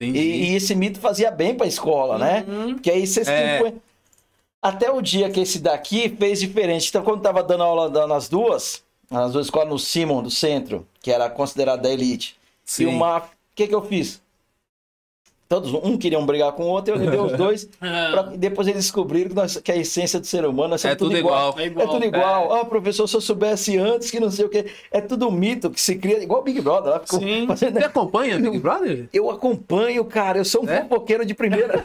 Entendi. 0.00 0.18
E, 0.18 0.50
e 0.52 0.56
esse 0.56 0.74
mito 0.74 0.98
fazia 0.98 1.30
bem 1.30 1.54
pra 1.54 1.64
escola, 1.68 2.18
né? 2.18 2.44
Uhum. 2.48 2.74
Porque 2.74 2.90
aí 2.90 3.06
vocês 3.06 3.28
É. 3.28 3.62
têm- 3.62 3.80
Até 4.60 4.90
o 4.90 5.00
dia 5.00 5.30
que 5.30 5.40
esse 5.40 5.58
daqui 5.60 6.08
fez 6.18 6.40
diferente. 6.40 6.88
Então, 6.88 7.04
quando 7.04 7.20
tava 7.22 7.42
dando 7.42 7.62
aula 7.62 8.06
nas 8.06 8.28
duas, 8.28 8.82
nas 9.10 9.32
duas 9.32 9.46
escolas 9.46 9.68
no 9.68 9.78
Simon, 9.78 10.22
do 10.22 10.30
centro, 10.30 10.84
que 11.02 11.12
era 11.12 11.28
considerado 11.30 11.82
da 11.82 11.90
elite, 11.90 12.36
Sim. 12.64 12.84
e 12.84 12.86
uma. 12.86 13.18
O 13.18 13.22
que, 13.54 13.68
que 13.68 13.74
eu 13.74 13.82
fiz? 13.82 14.20
Todos, 15.46 15.74
um 15.74 15.98
queriam 15.98 16.24
brigar 16.24 16.52
com 16.52 16.64
o 16.64 16.68
outro, 16.68 16.94
eu 16.94 16.98
levei 16.98 17.20
os 17.20 17.32
dois. 17.36 17.68
É. 17.80 18.10
pra- 18.10 18.22
depois 18.22 18.66
eles 18.66 18.84
descobriram 18.84 19.28
que, 19.28 19.36
nós- 19.36 19.58
que 19.58 19.70
a 19.70 19.76
essência 19.76 20.18
do 20.18 20.26
ser 20.26 20.44
humano 20.46 20.74
é, 20.74 20.86
É 20.88 20.94
tudo 20.94 21.16
igual. 21.16 21.54
É 21.58 21.64
É 21.64 21.66
igual. 21.66 21.88
tudo 21.88 22.04
igual. 22.04 22.52
Ah, 22.54 22.64
professor, 22.64 23.06
se 23.06 23.14
eu 23.14 23.20
soubesse 23.20 23.76
antes 23.76 24.10
que 24.10 24.18
não 24.18 24.30
sei 24.30 24.46
o 24.46 24.48
que. 24.48 24.64
É 24.90 25.02
tudo 25.02 25.28
um 25.28 25.30
mito 25.30 25.70
que 25.70 25.80
se 25.80 25.96
cria, 25.96 26.22
igual 26.22 26.40
o 26.40 26.44
Big 26.44 26.60
Brother. 26.62 26.92
Lá 26.92 27.00
ficou 27.00 27.20
Sim. 27.20 27.46
fazendo- 27.46 27.78
Você 27.78 27.84
acompanha 27.84 28.38
Big 28.38 28.58
Brother? 28.58 29.08
Eu 29.12 29.30
acompanho, 29.30 30.02
cara. 30.06 30.38
Eu 30.38 30.44
sou 30.46 30.64
um 30.64 30.68
É? 30.68 30.80
fofoqueiro 30.82 31.26
de 31.26 31.34
primeira. 31.34 31.74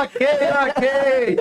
ok, 0.00 0.26
ok. 0.68 1.36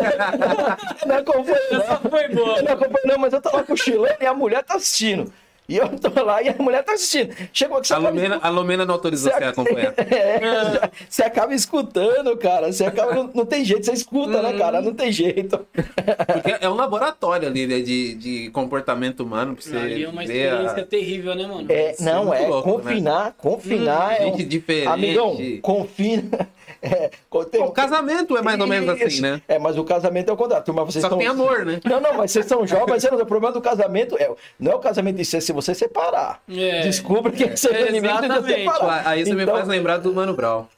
não 1.05 1.15
acompanho, 1.17 1.57
Essa 1.71 1.99
não. 2.03 2.09
foi 2.11 2.27
boa. 2.29 2.61
Não 2.61 2.71
acompanho, 2.73 3.05
não, 3.07 3.17
mas 3.19 3.33
eu 3.33 3.41
tô 3.41 3.55
lá 3.55 3.63
cochilando 3.63 4.15
e 4.19 4.25
a 4.25 4.33
mulher 4.33 4.63
tá 4.63 4.75
assistindo. 4.75 5.31
E 5.69 5.75
eu 5.77 5.89
tô 5.99 6.23
lá 6.23 6.41
e 6.41 6.47
a 6.47 6.55
mulher 6.59 6.81
tá 6.83 6.93
assistindo. 6.93 7.35
Chegou 7.51 7.77
aqui, 7.77 7.87
você 7.87 7.93
A 7.93 7.97
acaba 7.97 8.13
Lumena, 8.15 8.39
a 8.41 8.49
Lumena 8.49 8.85
não 8.85 8.93
autorizou 8.93 9.31
você 9.31 9.43
a 9.43 9.49
acompanhar. 9.49 9.93
É, 10.07 10.89
você 11.09 11.23
acaba 11.23 11.53
escutando, 11.53 12.35
cara. 12.37 12.71
Você 12.71 12.85
acaba. 12.85 13.13
Não, 13.13 13.29
não 13.33 13.45
tem 13.45 13.65
jeito, 13.65 13.85
você 13.85 13.91
escuta, 13.91 14.41
né, 14.41 14.53
cara? 14.57 14.81
Não 14.81 14.93
tem 14.93 15.11
jeito. 15.11 15.59
Porque 15.73 16.55
é 16.61 16.69
um 16.69 16.73
laboratório 16.75 17.47
ali, 17.47 17.67
né, 17.67 17.79
de, 17.81 18.15
de 18.15 18.49
comportamento 18.51 19.21
humano. 19.21 19.55
Pra 19.55 19.63
você 19.63 19.75
Ali 19.77 20.03
é 20.05 20.09
uma 20.09 20.25
ver 20.25 20.49
a- 20.49 20.53
experiência 20.53 20.85
terrível, 20.85 21.35
né, 21.35 21.45
mano? 21.47 21.65
É, 21.69 21.93
Sim, 21.93 22.05
não, 22.05 22.33
é 22.33 22.47
louco, 22.47 22.71
confinar, 22.73 23.33
confinar 23.37 24.21
é 24.21 24.25
um... 24.25 24.31
Gente 24.37 24.45
diferente. 24.45 24.87
Amigão, 24.87 25.37
confina. 25.61 26.47
É, 26.81 27.09
tem- 27.51 27.61
O 27.63 27.71
casamento 27.71 28.37
é 28.37 28.41
mais 28.41 28.59
ou 28.59 28.67
menos 28.67 28.89
assim, 29.01 29.21
né? 29.21 29.41
É, 29.47 29.57
mas 29.59 29.77
o 29.77 29.83
casamento 29.83 30.29
é 30.29 30.33
o 30.33 30.37
contrário. 30.37 30.65
Turma, 30.65 30.83
vocês 30.85 31.01
Só 31.01 31.07
estão... 31.07 31.17
tem 31.19 31.27
amor, 31.27 31.65
né? 31.65 31.79
Não, 31.85 31.99
não, 31.99 32.13
mas 32.15 32.31
vocês 32.31 32.45
são 32.45 32.65
jovens, 32.67 33.03
mas 33.09 33.21
o 33.21 33.25
problema 33.25 33.53
do 33.53 33.61
casamento 33.61 34.15
é, 34.19 34.29
não 34.59 34.71
é 34.73 34.75
o 34.75 34.79
casamento 34.79 35.15
de 35.17 35.25
ser 35.25 35.41
se 35.41 35.51
você 35.51 35.73
separar. 35.73 36.41
É. 36.49 36.81
Descubra 36.81 37.31
que 37.31 37.45
você 37.57 37.69
é 37.69 37.89
inimigo 37.89 38.21
de 38.21 38.53
separar. 38.53 39.07
Aí 39.07 39.25
você 39.25 39.33
me 39.33 39.43
Então, 39.43 39.55
faz 39.55 39.67
lembrar 39.67 39.97
do 39.97 40.13
Mano 40.13 40.33
Brown. 40.33 40.65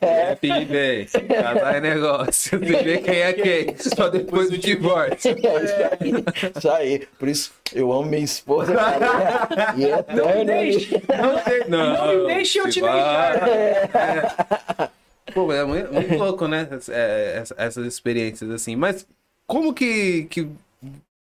É, 0.00 0.36
Felipe, 0.36 1.08
casar 1.28 1.76
é 1.76 1.80
negócio. 1.80 2.58
Você 2.58 2.82
vê 2.82 2.98
quem 2.98 3.20
é 3.20 3.32
quem. 3.32 3.76
Só 3.78 4.08
depois 4.08 4.50
do 4.50 4.58
divórcio. 4.58 5.30
É 5.30 5.64
isso 5.64 5.74
aí. 6.00 6.24
Isso 6.56 6.70
aí. 6.70 7.08
Por 7.18 7.28
isso, 7.28 7.52
eu 7.74 7.92
amo 7.92 8.04
minha 8.04 8.22
esposa. 8.24 8.72
cara, 8.76 9.74
e 9.76 9.84
é 9.84 9.98
eterno. 9.98 10.44
deixe. 10.44 11.02
Não 11.08 11.38
sei. 11.44 11.64
Não, 11.68 12.16
me 12.18 12.26
deixe 12.26 12.58
eu 12.58 12.64
se 12.66 12.72
te 12.72 12.80
vai. 12.80 13.40
deixar. 13.40 14.62
Pô, 15.34 15.52
é 15.52 15.64
muito, 15.64 15.92
muito 15.92 16.14
louco, 16.16 16.46
né? 16.46 16.68
É, 16.88 17.38
essa- 17.42 17.54
essas 17.58 17.86
experiências 17.86 18.48
assim. 18.50 18.76
Mas 18.76 19.06
como 19.46 19.74
que, 19.74 20.24
que, 20.30 20.48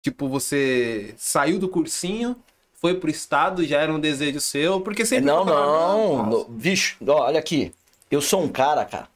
tipo, 0.03 0.29
você 0.29 1.13
saiu 1.17 1.59
do 1.59 1.69
cursinho, 1.69 2.37
foi 2.75 2.95
pro 2.95 3.11
estado, 3.11 3.65
já 3.65 3.81
era 3.81 3.93
um 3.93 3.99
desejo 4.01 4.41
seu? 4.41 4.81
Porque 4.81 5.05
sempre. 5.05 5.27
Não, 5.27 5.45
não. 5.45 6.27
no- 6.27 6.45
Bicho, 6.45 6.97
ó, 7.07 7.25
olha 7.27 7.39
aqui. 7.41 7.73
Eu 8.11 8.21
sou 8.23 8.43
um 8.43 8.49
cara, 8.49 8.85
cara, 8.85 9.09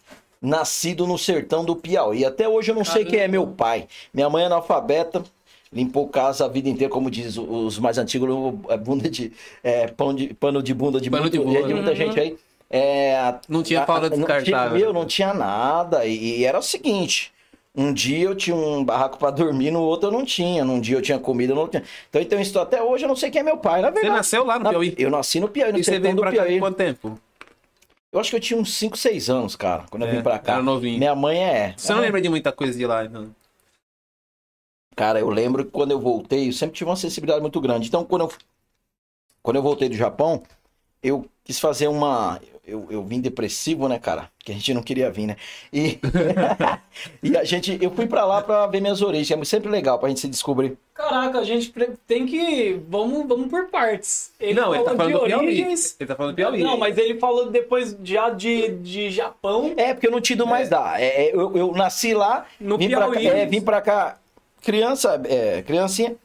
nascido 0.43 1.07
no 1.07 1.17
sertão 1.19 1.65
do 1.65 1.75
Piauí. 1.77 2.25
Até 2.25 2.49
hoje 2.49 2.71
eu 2.71 2.75
não 2.75 2.85
sei 2.85 3.05
quem 3.05 3.21
é 3.21 3.29
meu 3.29 3.47
pai. 3.47 3.87
Minha 4.13 4.29
mãe 4.29 4.43
é 4.43 4.47
analfabeta. 4.47 5.25
Limpou 5.73 6.07
casa 6.07 6.45
a 6.45 6.49
vida 6.49 6.69
inteira, 6.69 6.89
como 6.93 7.11
diz 7.11 7.37
os 7.37 7.81
mais 7.81 7.99
antigos, 7.99 8.29
é 8.69 8.77
bunda 8.77 9.11
de, 9.11 9.33
é, 9.61 9.89
pão 9.89 10.15
de 10.15 10.33
pano 10.35 10.63
de 10.63 10.73
bunda 10.73 11.01
de, 11.01 11.11
Pano 11.11 11.23
muito, 11.23 11.33
de 11.37 11.45
bunda. 11.45 11.67
de 11.67 11.75
muita 11.75 11.95
gente 11.97 12.21
aí. 12.21 12.37
É, 12.71 13.35
Não 13.49 13.63
tinha 13.63 13.83
a- 13.83 13.87
fralda 13.87 14.07
a- 14.07 14.11
não 14.11 14.25
tinha- 14.27 14.41
descartável. 14.41 14.79
Meu, 14.79 14.93
não 14.93 15.07
tinha 15.07 15.33
nada. 15.35 16.05
E, 16.07 16.41
e 16.41 16.45
era 16.45 16.59
o 16.59 16.63
seguinte: 16.63 17.33
um 17.75 17.93
dia 17.93 18.25
eu 18.25 18.35
tinha 18.35 18.57
um 18.57 18.85
barraco 18.85 19.19
pra 19.19 19.31
dormir, 19.31 19.71
no 19.71 19.81
outro 19.81 20.09
eu 20.09 20.13
não 20.13 20.25
tinha. 20.25 20.65
Num 20.65 20.81
dia 20.81 20.97
eu 20.97 21.03
tinha 21.03 21.19
comida, 21.19 21.55
no 21.55 21.61
outro 21.61 21.79
eu 21.79 21.81
não 21.83 21.87
tinha. 21.87 21.97
Então, 22.09 22.23
então 22.23 22.41
isso 22.41 22.59
até 22.59 22.83
hoje 22.83 23.05
eu 23.05 23.09
não 23.09 23.17
sei 23.17 23.31
quem 23.31 23.41
é 23.41 23.45
meu 23.45 23.59
pai, 23.59 23.81
na 23.81 23.89
Você 23.89 23.95
verdade. 23.95 24.17
nasceu 24.17 24.45
lá 24.45 24.59
no 24.59 24.65
Na- 24.65 24.71
Piauí? 24.71 24.95
Eu 24.99 25.11
nasci 25.11 25.39
no 25.41 25.49
Piauí, 25.49 25.73
no 25.73 25.79
E 25.79 25.85
você 25.85 25.99
veio 25.99 26.17
do 26.17 26.23
pra 26.23 26.31
Piauí. 26.33 26.57
há 26.57 26.61
quanto 26.61 26.77
tempo? 26.77 27.21
Eu 28.13 28.21
acho 28.21 28.31
que 28.31 28.37
eu 28.37 28.41
tinha 28.41 28.59
uns 28.61 28.75
5, 28.77 28.97
6 28.97 29.29
anos, 29.29 29.57
cara, 29.57 29.85
quando 29.91 30.05
eu 30.05 30.09
É, 30.09 30.13
vim 30.13 30.23
pra 30.23 30.39
cá. 30.39 30.55
era 30.55 30.63
novinho. 30.63 30.99
Minha 30.99 31.15
mãe 31.17 31.45
é. 31.45 31.75
Você 31.77 31.93
não 31.93 32.01
lembra 32.01 32.21
de 32.21 32.29
muita 32.29 32.53
coisa 32.53 32.77
de 32.79 32.87
lá, 32.87 33.05
então? 33.05 33.35
Cara, 34.97 35.19
eu 35.19 35.29
lembro 35.29 35.65
que 35.65 35.71
quando 35.73 35.91
eu 35.91 35.99
voltei, 36.01 36.49
eu 36.49 36.53
sempre 36.53 36.77
tive 36.77 36.89
uma 36.89 36.97
sensibilidade 36.97 37.41
muito 37.43 37.61
grande. 37.61 37.89
Então, 37.89 38.05
quando 38.05 38.23
eu, 38.23 38.33
quando 39.43 39.57
eu 39.57 39.63
voltei 39.63 39.89
do 39.89 39.97
Japão, 39.97 40.43
eu 41.05 41.27
quis 41.45 41.61
fazer 41.61 41.87
uma. 41.89 42.41
Eu, 42.67 42.87
eu 42.89 43.05
vim 43.05 43.21
depressivo, 43.21 43.87
né, 43.89 43.99
cara? 43.99 44.31
Que 44.43 44.51
a 44.51 44.55
gente 44.55 44.73
não 44.73 44.83
queria 44.83 45.11
vir, 45.11 45.27
né? 45.27 45.37
E, 45.71 45.99
e 47.23 47.37
a 47.37 47.45
gente. 47.45 47.79
Eu 47.79 47.91
fui 47.91 48.07
pra 48.07 48.25
lá 48.25 48.41
pra 48.41 48.67
ver 48.67 48.81
minhas 48.81 49.03
origens. 49.03 49.39
É 49.39 49.45
sempre 49.45 49.71
legal 49.71 49.99
pra 49.99 50.09
gente 50.09 50.21
se 50.21 50.29
descobrir. 50.29 50.79
Caraca, 50.95 51.41
a 51.41 51.45
gente 51.45 51.71
tem 52.07 52.25
que. 52.25 52.81
Vamos, 52.89 53.29
vamos 53.29 53.51
por 53.51 53.67
partes. 53.67 54.33
Ele 54.41 54.59
não, 54.59 54.75
ele 54.75 54.83
tá 54.83 54.95
falou 54.95 54.97
falando 54.97 55.13
do 55.13 55.19
de 55.21 55.27
Piauí. 55.27 55.47
origens. 55.47 55.97
Ele 56.01 56.09
tá 56.09 56.17
falando 56.17 56.33
do 56.33 56.37
Piauí. 56.37 56.63
Não, 56.63 56.79
mas 56.79 56.97
ele 56.97 57.19
falou 57.19 57.51
depois 57.51 57.95
já 58.03 58.31
de, 58.31 58.69
de 58.79 59.11
Japão. 59.11 59.75
É, 59.77 59.93
porque 59.93 60.07
eu 60.07 60.13
não 60.13 60.21
te 60.23 60.35
dou 60.35 60.47
mais 60.47 60.71
dar. 60.71 60.99
É, 60.99 61.27
é, 61.27 61.35
eu, 61.37 61.55
eu 61.55 61.73
nasci 61.73 62.15
lá, 62.15 62.47
No 62.59 62.79
vim, 62.79 62.89
pra 62.89 63.01
cá, 63.01 63.11
Piauí. 63.11 63.27
é, 63.27 63.45
vim 63.45 63.61
pra 63.61 63.81
cá, 63.83 64.19
criança, 64.63 65.21
é, 65.27 65.61
criancinha, 65.61 66.17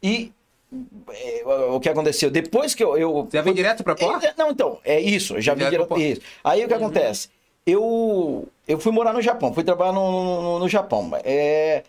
e 0.00 0.30
é, 0.30 0.37
o 0.70 1.80
que 1.80 1.88
aconteceu? 1.88 2.30
Depois 2.30 2.74
que 2.74 2.84
eu. 2.84 2.96
eu 2.96 3.24
Você 3.24 3.36
já 3.38 3.42
veio 3.42 3.56
direto 3.56 3.82
pra? 3.82 3.94
É, 3.98 4.34
não, 4.36 4.50
então, 4.50 4.78
é 4.84 5.00
isso, 5.00 5.36
eu 5.36 5.40
já 5.40 5.54
vim 5.54 5.64
Direto 5.64 5.86
pra- 5.86 5.98
isso. 5.98 6.20
Aí 6.44 6.64
o 6.64 6.68
que 6.68 6.74
acontece? 6.74 7.30
Eu, 7.66 8.48
eu 8.66 8.78
fui 8.78 8.92
morar 8.92 9.12
no 9.12 9.20
Japão, 9.20 9.52
fui 9.52 9.64
trabalhar 9.64 9.92
no, 9.92 10.42
no, 10.42 10.58
no 10.60 10.68
Japão. 10.68 11.10
É, 11.24 11.82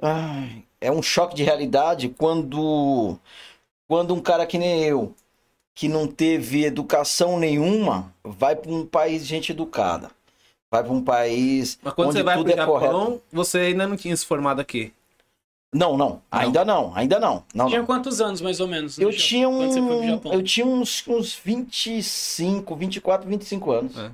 ai, 0.00 0.64
é 0.80 0.90
um 0.90 1.02
choque 1.02 1.34
de 1.34 1.42
realidade 1.44 2.08
quando, 2.08 3.16
quando 3.86 4.14
um 4.14 4.20
cara 4.20 4.46
que 4.46 4.58
nem 4.58 4.82
eu, 4.84 5.14
que 5.74 5.88
não 5.88 6.06
teve 6.08 6.64
educação 6.64 7.38
nenhuma, 7.38 8.12
vai 8.24 8.56
para 8.56 8.70
um 8.72 8.84
país 8.86 9.22
de 9.22 9.28
gente 9.28 9.52
educada. 9.52 10.10
Vai 10.70 10.82
para 10.82 10.92
um 10.92 11.02
país 11.04 11.78
Mas 11.82 11.92
quando 11.92 12.12
você 12.12 12.22
vai 12.22 12.36
tudo 12.36 12.46
pro 12.46 12.54
é 12.54 12.56
Japão, 12.56 12.78
correto. 12.78 13.22
você 13.30 13.58
ainda 13.58 13.86
não 13.86 13.96
tinha 13.96 14.16
se 14.16 14.24
formado 14.24 14.60
aqui. 14.60 14.92
Não, 15.74 15.96
não, 15.96 16.20
ainda 16.30 16.64
não, 16.66 16.92
ainda 16.94 17.18
não. 17.18 17.44
não, 17.54 17.66
Tinha 17.66 17.78
não. 17.78 17.86
quantos 17.86 18.20
anos, 18.20 18.42
mais 18.42 18.60
ou 18.60 18.68
menos? 18.68 18.98
no 18.98 19.04
Eu 19.04 19.10
Japão, 19.12 19.26
tinha 19.26 19.48
um, 19.48 20.20
eu 20.32 20.42
tinha 20.42 20.66
uns, 20.66 21.02
uns 21.08 21.34
25, 21.34 22.76
24, 22.76 23.28
25 23.28 23.70
anos. 23.70 23.96
É. 23.98 24.10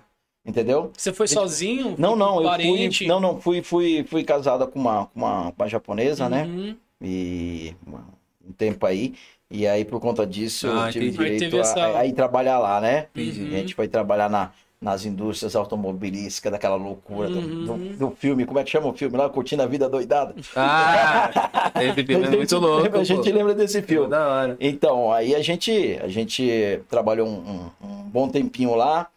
Entendeu? 0.47 0.93
Você 0.97 1.13
foi 1.13 1.27
sozinho? 1.27 1.95
Não, 1.99 2.11
Foi 2.11 2.19
não, 2.19 2.37
eu 2.41 2.43
parente? 2.49 2.99
fui, 2.99 3.07
não, 3.09 3.21
não, 3.21 3.41
fui, 3.41 3.61
fui, 3.63 4.05
fui 4.09 4.25
casada 4.25 4.67
com 4.67 4.79
uma, 4.79 5.07
com 5.07 5.19
uma, 5.19 5.53
com 5.53 5.63
uma 5.63 5.69
japonesa, 5.69 6.29
né? 6.29 6.45
Uhum. 6.45 6.77
E 7.03 7.75
uma- 7.87 8.07
um 8.49 8.53
tempo 8.53 8.87
aí. 8.87 9.15
E 9.51 9.67
aí, 9.67 9.85
por 9.85 10.01
conta 10.01 10.27
disso, 10.27 10.69
Ah, 10.71 10.87
eu 10.89 10.93
tive 10.93 11.07
entendi. 11.09 11.25
Direito 11.37 11.57
a, 11.57 11.61
essa- 11.61 11.99
a 11.99 12.07
ir 12.07 12.13
trabalhar 12.13 12.59
lá, 12.61 12.81
né? 12.81 13.09
Entendi. 13.15 13.55
A 13.55 13.59
gente 13.59 13.75
foi 13.75 13.89
trabalhar 13.89 14.31
na, 14.31 14.53
nas 14.81 15.05
indústrias 15.05 15.57
automobilísticas, 15.57 16.53
daquela 16.53 16.77
loucura 16.77 17.29
do, 17.29 17.39
Uhum. 17.39 17.65
do, 17.65 17.97
do 17.97 18.11
filme. 18.17 18.47
Como 18.47 18.59
é 18.61 18.65
que 18.65 18.71
chama 18.71 18.87
o 18.87 18.93
filme 18.93 19.17
lá? 19.17 19.29
Curtindo 19.29 19.63
a 19.63 19.67
Vida 19.67 19.89
Doidada. 19.89 20.35
Ah, 20.55 21.31
esse 21.83 22.05
filme 22.05 22.27
é 22.27 22.31
muito 22.31 22.59
louco. 22.59 22.83
lembra, 22.85 23.01
a 23.01 23.05
gente 23.05 23.33
lembra 23.33 23.55
desse 23.55 23.83
filme. 23.83 24.09
Da 24.09 24.29
hora. 24.29 24.57
Então, 24.61 25.13
aí 25.13 25.35
a 25.35 25.43
gente, 25.43 25.99
a 26.03 26.07
gente 26.09 26.81
trabalhou 26.89 27.27
um, 27.27 27.71
um- 27.83 27.87
um 27.89 28.03
bom 28.05 28.29
tempinho 28.29 28.75
lá. 28.77 29.09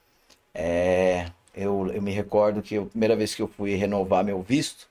É, 0.54 1.28
eu, 1.56 1.92
eu 1.94 2.02
me 2.02 2.12
recordo 2.12 2.62
que 2.62 2.78
a 2.78 2.82
primeira 2.82 3.16
vez 3.16 3.36
que 3.36 3.42
eu 3.42 3.48
fui 3.48 3.76
renovar 3.76 4.24
meu 4.24 4.42
visto, 4.42 4.88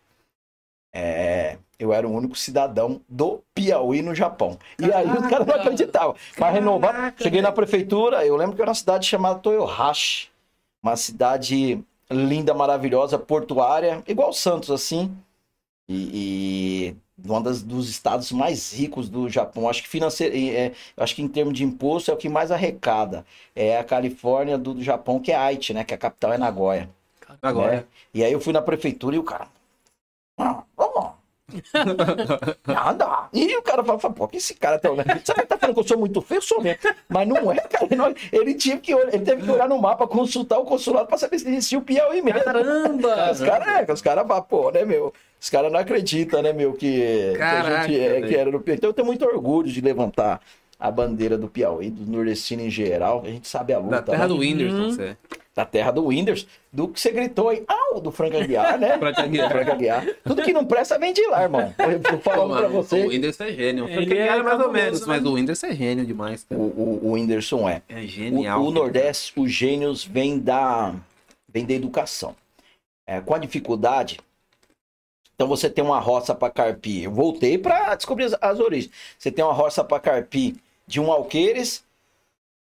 é, 0.94 1.56
eu 1.78 1.92
era 1.92 2.06
o 2.06 2.12
único 2.12 2.37
cidadão 2.37 3.00
do 3.09 3.42
Piauí 3.54 4.02
no 4.02 4.14
Japão. 4.14 4.59
E 4.78 4.92
aí 4.92 5.06
os 5.09 5.26
caras 5.26 5.46
não 5.46 5.54
acreditavam. 5.54 6.14
Para 6.37 6.50
renovar, 6.50 7.14
cheguei 7.20 7.42
na 7.42 7.52
prefeitura, 7.52 8.24
eu 8.24 8.37
lembro 8.37 8.54
que 8.56 8.62
era 8.62 8.70
uma 8.70 8.74
cidade 8.74 9.06
chamada 9.06 9.38
Toyohashi. 9.40 10.28
Uma 10.83 10.97
cidade 10.97 11.83
linda, 12.11 12.55
maravilhosa, 12.55 13.19
portuária, 13.19 14.03
igual 14.07 14.33
Santos, 14.33 14.71
assim. 14.71 15.14
E, 15.88 16.95
e 17.25 17.29
uma 17.29 17.40
das, 17.40 17.62
dos 17.62 17.88
estados 17.88 18.33
mais 18.33 18.73
ricos 18.73 19.09
do 19.09 19.29
Japão. 19.29 19.69
Acho 19.69 19.83
que 19.83 19.88
financeiro, 19.88 20.35
é, 20.37 20.73
acho 20.97 21.14
que 21.14 21.23
em 21.23 21.29
termos 21.29 21.55
de 21.55 21.64
imposto 21.64 22.11
é 22.11 22.14
o 22.14 22.16
que 22.16 22.29
mais 22.29 22.51
arrecada. 22.51 23.25
É 23.55 23.79
a 23.79 23.85
Califórnia 23.85 24.57
do, 24.57 24.75
do 24.75 24.83
Japão, 24.83 25.21
que 25.21 25.33
é 25.33 25.37
Aichi, 25.37 25.75
né? 25.75 25.85
Que 25.85 25.95
a 25.95 25.99
capital 25.99 26.33
é 26.33 26.38
Nagoya. 26.38 26.88
Agora. 27.43 27.73
né? 27.73 27.85
E 28.12 28.25
aí 28.25 28.33
eu 28.33 28.40
fui 28.40 28.53
na 28.53 28.62
prefeitura 28.62 29.16
e 29.16 29.19
o 29.19 29.25
cara. 29.25 29.49
Ah. 30.38 30.64
Nada. 32.67 33.29
E 33.33 33.57
o 33.57 33.63
cara 33.63 33.83
fala, 33.85 33.99
pô, 33.99 34.29
que 34.29 34.37
esse 34.39 34.55
cara 34.55 34.79
tá 34.79 34.91
olhando? 34.91 35.07
Você 35.25 35.35
tá 35.35 35.59
falando 35.59 35.75
que 35.75 35.81
eu 35.81 35.89
sou 35.89 35.99
muito 35.99 36.21
feio? 36.21 36.39
Eu 36.39 36.43
sou 36.43 36.61
mesmo. 36.61 36.79
Mas 37.09 37.29
não 37.29 37.51
é, 37.53 37.57
cara. 37.61 37.87
Não- 37.97 38.15
Ele, 38.33 38.55
tive 38.55 38.79
que, 38.79 38.93
ele 38.93 39.19
teve 39.21 39.43
que 39.43 39.51
olhar 39.51 39.69
no 39.69 39.79
mapa, 39.79 40.07
consultar 40.07 40.59
o 40.59 40.65
consulado 40.65 41.07
pra 41.09 41.19
saber 41.19 41.39
se 41.39 41.49
existia 41.49 41.79
o 41.79 41.83
Piauí 41.83 42.23
mesmo. 42.23 42.43
Caramba! 42.43 43.31
Os 43.33 43.41
caras, 43.41 43.89
é, 43.89 43.93
os 43.93 44.03
caras, 44.03 44.27
pô, 44.49 44.71
né, 44.71 44.85
meu? 44.85 45.13
Os 45.41 45.49
caras 45.49 45.73
não 45.73 45.81
acreditam, 45.81 46.43
né, 46.43 46.53
meu, 46.53 46.75
que, 46.75 47.33
que 47.33 47.39
Caraca, 47.39 47.79
a 47.79 47.83
gente 47.87 47.99
é, 47.99 48.21
que 48.23 48.37
era 48.37 48.51
no 48.51 48.61
Piauí. 48.61 48.77
Então 48.77 48.91
eu 48.91 48.95
tenho 48.95 49.07
muito 49.07 49.25
orgulho 49.25 49.69
de 49.69 49.81
levantar 49.81 50.41
a 50.81 50.90
bandeira 50.90 51.37
do 51.37 51.47
Piauí, 51.47 51.90
do 51.90 52.11
nordestino 52.11 52.62
em 52.62 52.71
geral. 52.71 53.23
A 53.25 53.29
gente 53.29 53.47
sabe 53.47 53.73
a 53.75 53.79
luta. 53.79 53.97
Da 53.97 54.03
terra 54.03 54.23
né? 54.23 54.29
do 54.29 54.38
Whindersson, 54.38 54.77
Uhum. 54.79 54.90
você. 54.93 55.16
Da 55.55 55.64
terra 55.66 55.90
do 55.90 56.07
Whindersson, 56.07 56.47
do 56.73 56.88
que 56.88 56.99
você 56.99 57.11
gritou 57.11 57.49
aí, 57.51 57.62
au, 57.69 58.01
do 58.01 58.11
Frank 58.11 58.35
Aguiar, 58.37 58.79
né? 58.79 58.97
Frank 58.99 59.21
Aguiar. 59.21 59.51
Frank 59.51 59.71
Aguiar. 59.71 60.07
Tudo 60.25 60.43
que 60.43 60.53
não 60.53 60.64
presta 60.64 60.99
vem 60.99 61.12
de 61.12 61.27
lá, 61.27 61.43
irmão. 61.43 61.75
Eu 61.79 62.01
tô 62.01 62.12
Pô, 62.12 62.19
falando 62.31 62.57
pra 62.57 62.69
mano, 62.69 62.83
você. 62.83 63.05
O 63.05 63.09
Whindersson 63.09 63.45
é 63.45 63.53
gênio. 63.53 63.85
O 63.85 63.88
Ele 63.88 63.95
Frank 63.97 64.12
Aguiar 64.12 64.37
é 64.37 64.40
é 64.40 64.43
mais 64.43 64.61
ou 64.61 64.73
menos, 64.73 65.01
né? 65.01 65.07
mas 65.09 65.25
o 65.27 65.33
Whindersson 65.35 65.66
é 65.66 65.75
gênio 65.75 66.07
demais, 66.07 66.43
O, 66.45 66.47
cara. 66.49 66.61
o, 66.62 67.01
o 67.09 67.12
Whindersson 67.12 67.69
é. 67.69 67.83
É 67.88 67.99
O, 67.99 68.07
genial. 68.07 68.64
o 68.64 68.71
Nordeste, 68.71 69.33
os 69.38 69.51
gênios 69.53 70.05
vêm 70.05 70.38
da, 70.38 70.95
vem 71.53 71.66
da 71.66 71.75
educação. 71.75 72.35
É, 73.07 73.21
com 73.21 73.35
a 73.35 73.38
dificuldade, 73.38 74.19
então 75.35 75.49
você 75.49 75.69
tem 75.69 75.83
uma 75.85 75.99
roça 75.99 76.33
para 76.35 76.49
carpir. 76.51 77.05
Eu 77.05 77.11
voltei 77.11 77.59
para 77.59 77.95
descobrir 77.97 78.25
as, 78.25 78.37
as 78.40 78.61
origens. 78.61 78.90
Você 79.19 79.31
tem 79.33 79.45
uma 79.45 79.53
roça 79.53 79.83
para 79.83 79.99
carpir 79.99 80.55
de 80.90 81.00
um 81.00 81.11
alqueires, 81.12 81.85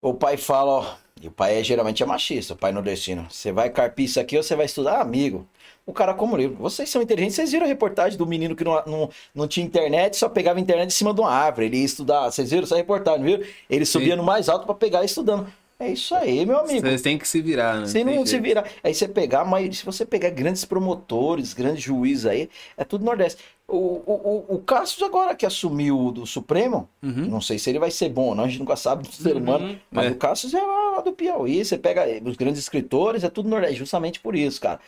O 0.02 0.14
pai 0.14 0.36
fala, 0.36 0.72
ó, 0.72 0.94
e 1.20 1.28
o 1.28 1.30
pai 1.30 1.58
é, 1.60 1.64
geralmente 1.64 2.02
é 2.02 2.06
machista, 2.06 2.54
o 2.54 2.56
pai 2.56 2.72
nordestino. 2.72 3.26
Você 3.30 3.50
vai 3.52 3.70
carpir 3.70 4.04
isso 4.06 4.20
aqui 4.20 4.36
ou 4.36 4.42
você 4.42 4.54
vai 4.56 4.66
estudar? 4.66 4.98
Ah, 4.98 5.00
amigo, 5.02 5.46
o 5.84 5.92
cara 5.92 6.14
como 6.14 6.36
livro. 6.36 6.56
Vocês 6.56 6.88
são 6.88 7.02
inteligentes, 7.02 7.34
vocês 7.36 7.50
viram 7.52 7.64
a 7.66 7.68
reportagem 7.68 8.16
do 8.18 8.26
menino 8.26 8.54
que 8.56 8.64
não, 8.64 8.82
não, 8.86 9.10
não 9.34 9.48
tinha 9.48 9.66
internet, 9.66 10.16
só 10.16 10.28
pegava 10.28 10.60
internet 10.60 10.88
em 10.88 10.92
cima 10.96 11.12
de 11.12 11.20
uma 11.20 11.30
árvore. 11.30 11.66
Ele 11.66 11.78
ia 11.78 11.84
estudar, 11.84 12.30
vocês 12.30 12.50
viram 12.50 12.64
essa 12.64 12.76
reportagem, 12.76 13.24
viu? 13.24 13.46
Ele 13.68 13.84
subia 13.84 14.12
Sim. 14.12 14.16
no 14.18 14.22
mais 14.24 14.48
alto 14.48 14.66
para 14.66 14.74
pegar 14.74 15.04
estudando. 15.04 15.52
É 15.78 15.90
isso 15.90 16.14
aí, 16.14 16.46
meu 16.46 16.58
amigo. 16.60 16.86
Vocês 16.86 17.02
têm 17.02 17.18
que 17.18 17.28
se 17.28 17.42
virar, 17.42 17.80
né? 17.80 17.86
Você 17.86 18.02
Tem 18.02 18.04
não 18.04 18.24
se 18.24 18.32
jeito. 18.32 18.42
vira. 18.44 18.64
Aí 18.82 18.94
você 18.94 19.06
pegar, 19.06 19.44
mas 19.44 19.78
se 19.78 19.84
você 19.84 20.06
pegar 20.06 20.30
grandes 20.30 20.64
promotores, 20.64 21.52
grandes 21.52 21.82
juízes 21.82 22.24
aí, 22.24 22.48
é 22.78 22.84
tudo 22.84 23.04
Nordeste. 23.04 23.42
O, 23.68 23.76
o, 23.76 24.44
o, 24.54 24.58
Cassius 24.60 25.02
agora 25.02 25.34
que 25.34 25.44
assumiu 25.44 26.12
do 26.12 26.24
Supremo, 26.24 26.88
Uhum. 27.02 27.26
não 27.26 27.40
sei 27.40 27.58
se 27.58 27.68
ele 27.68 27.80
vai 27.80 27.90
ser 27.90 28.08
bom 28.08 28.26
ou 28.28 28.34
não, 28.34 28.44
a 28.44 28.48
gente 28.48 28.60
nunca 28.60 28.76
sabe 28.76 29.02
do 29.02 29.12
ser 29.12 29.36
humano, 29.36 29.76
mas 29.90 30.06
É. 30.06 30.10
o 30.10 30.16
Cassius 30.16 30.54
é 30.54 30.60
lá 30.62 31.00
do 31.00 31.12
Piauí, 31.12 31.64
você 31.64 31.76
pega 31.76 32.04
os 32.24 32.36
grandes 32.36 32.60
escritores, 32.60 33.24
é 33.24 33.28
tudo 33.28 33.48
Nordeste, 33.48 33.74
justamente 33.76 34.20
por 34.20 34.36
isso, 34.36 34.60
cara. 34.60 34.78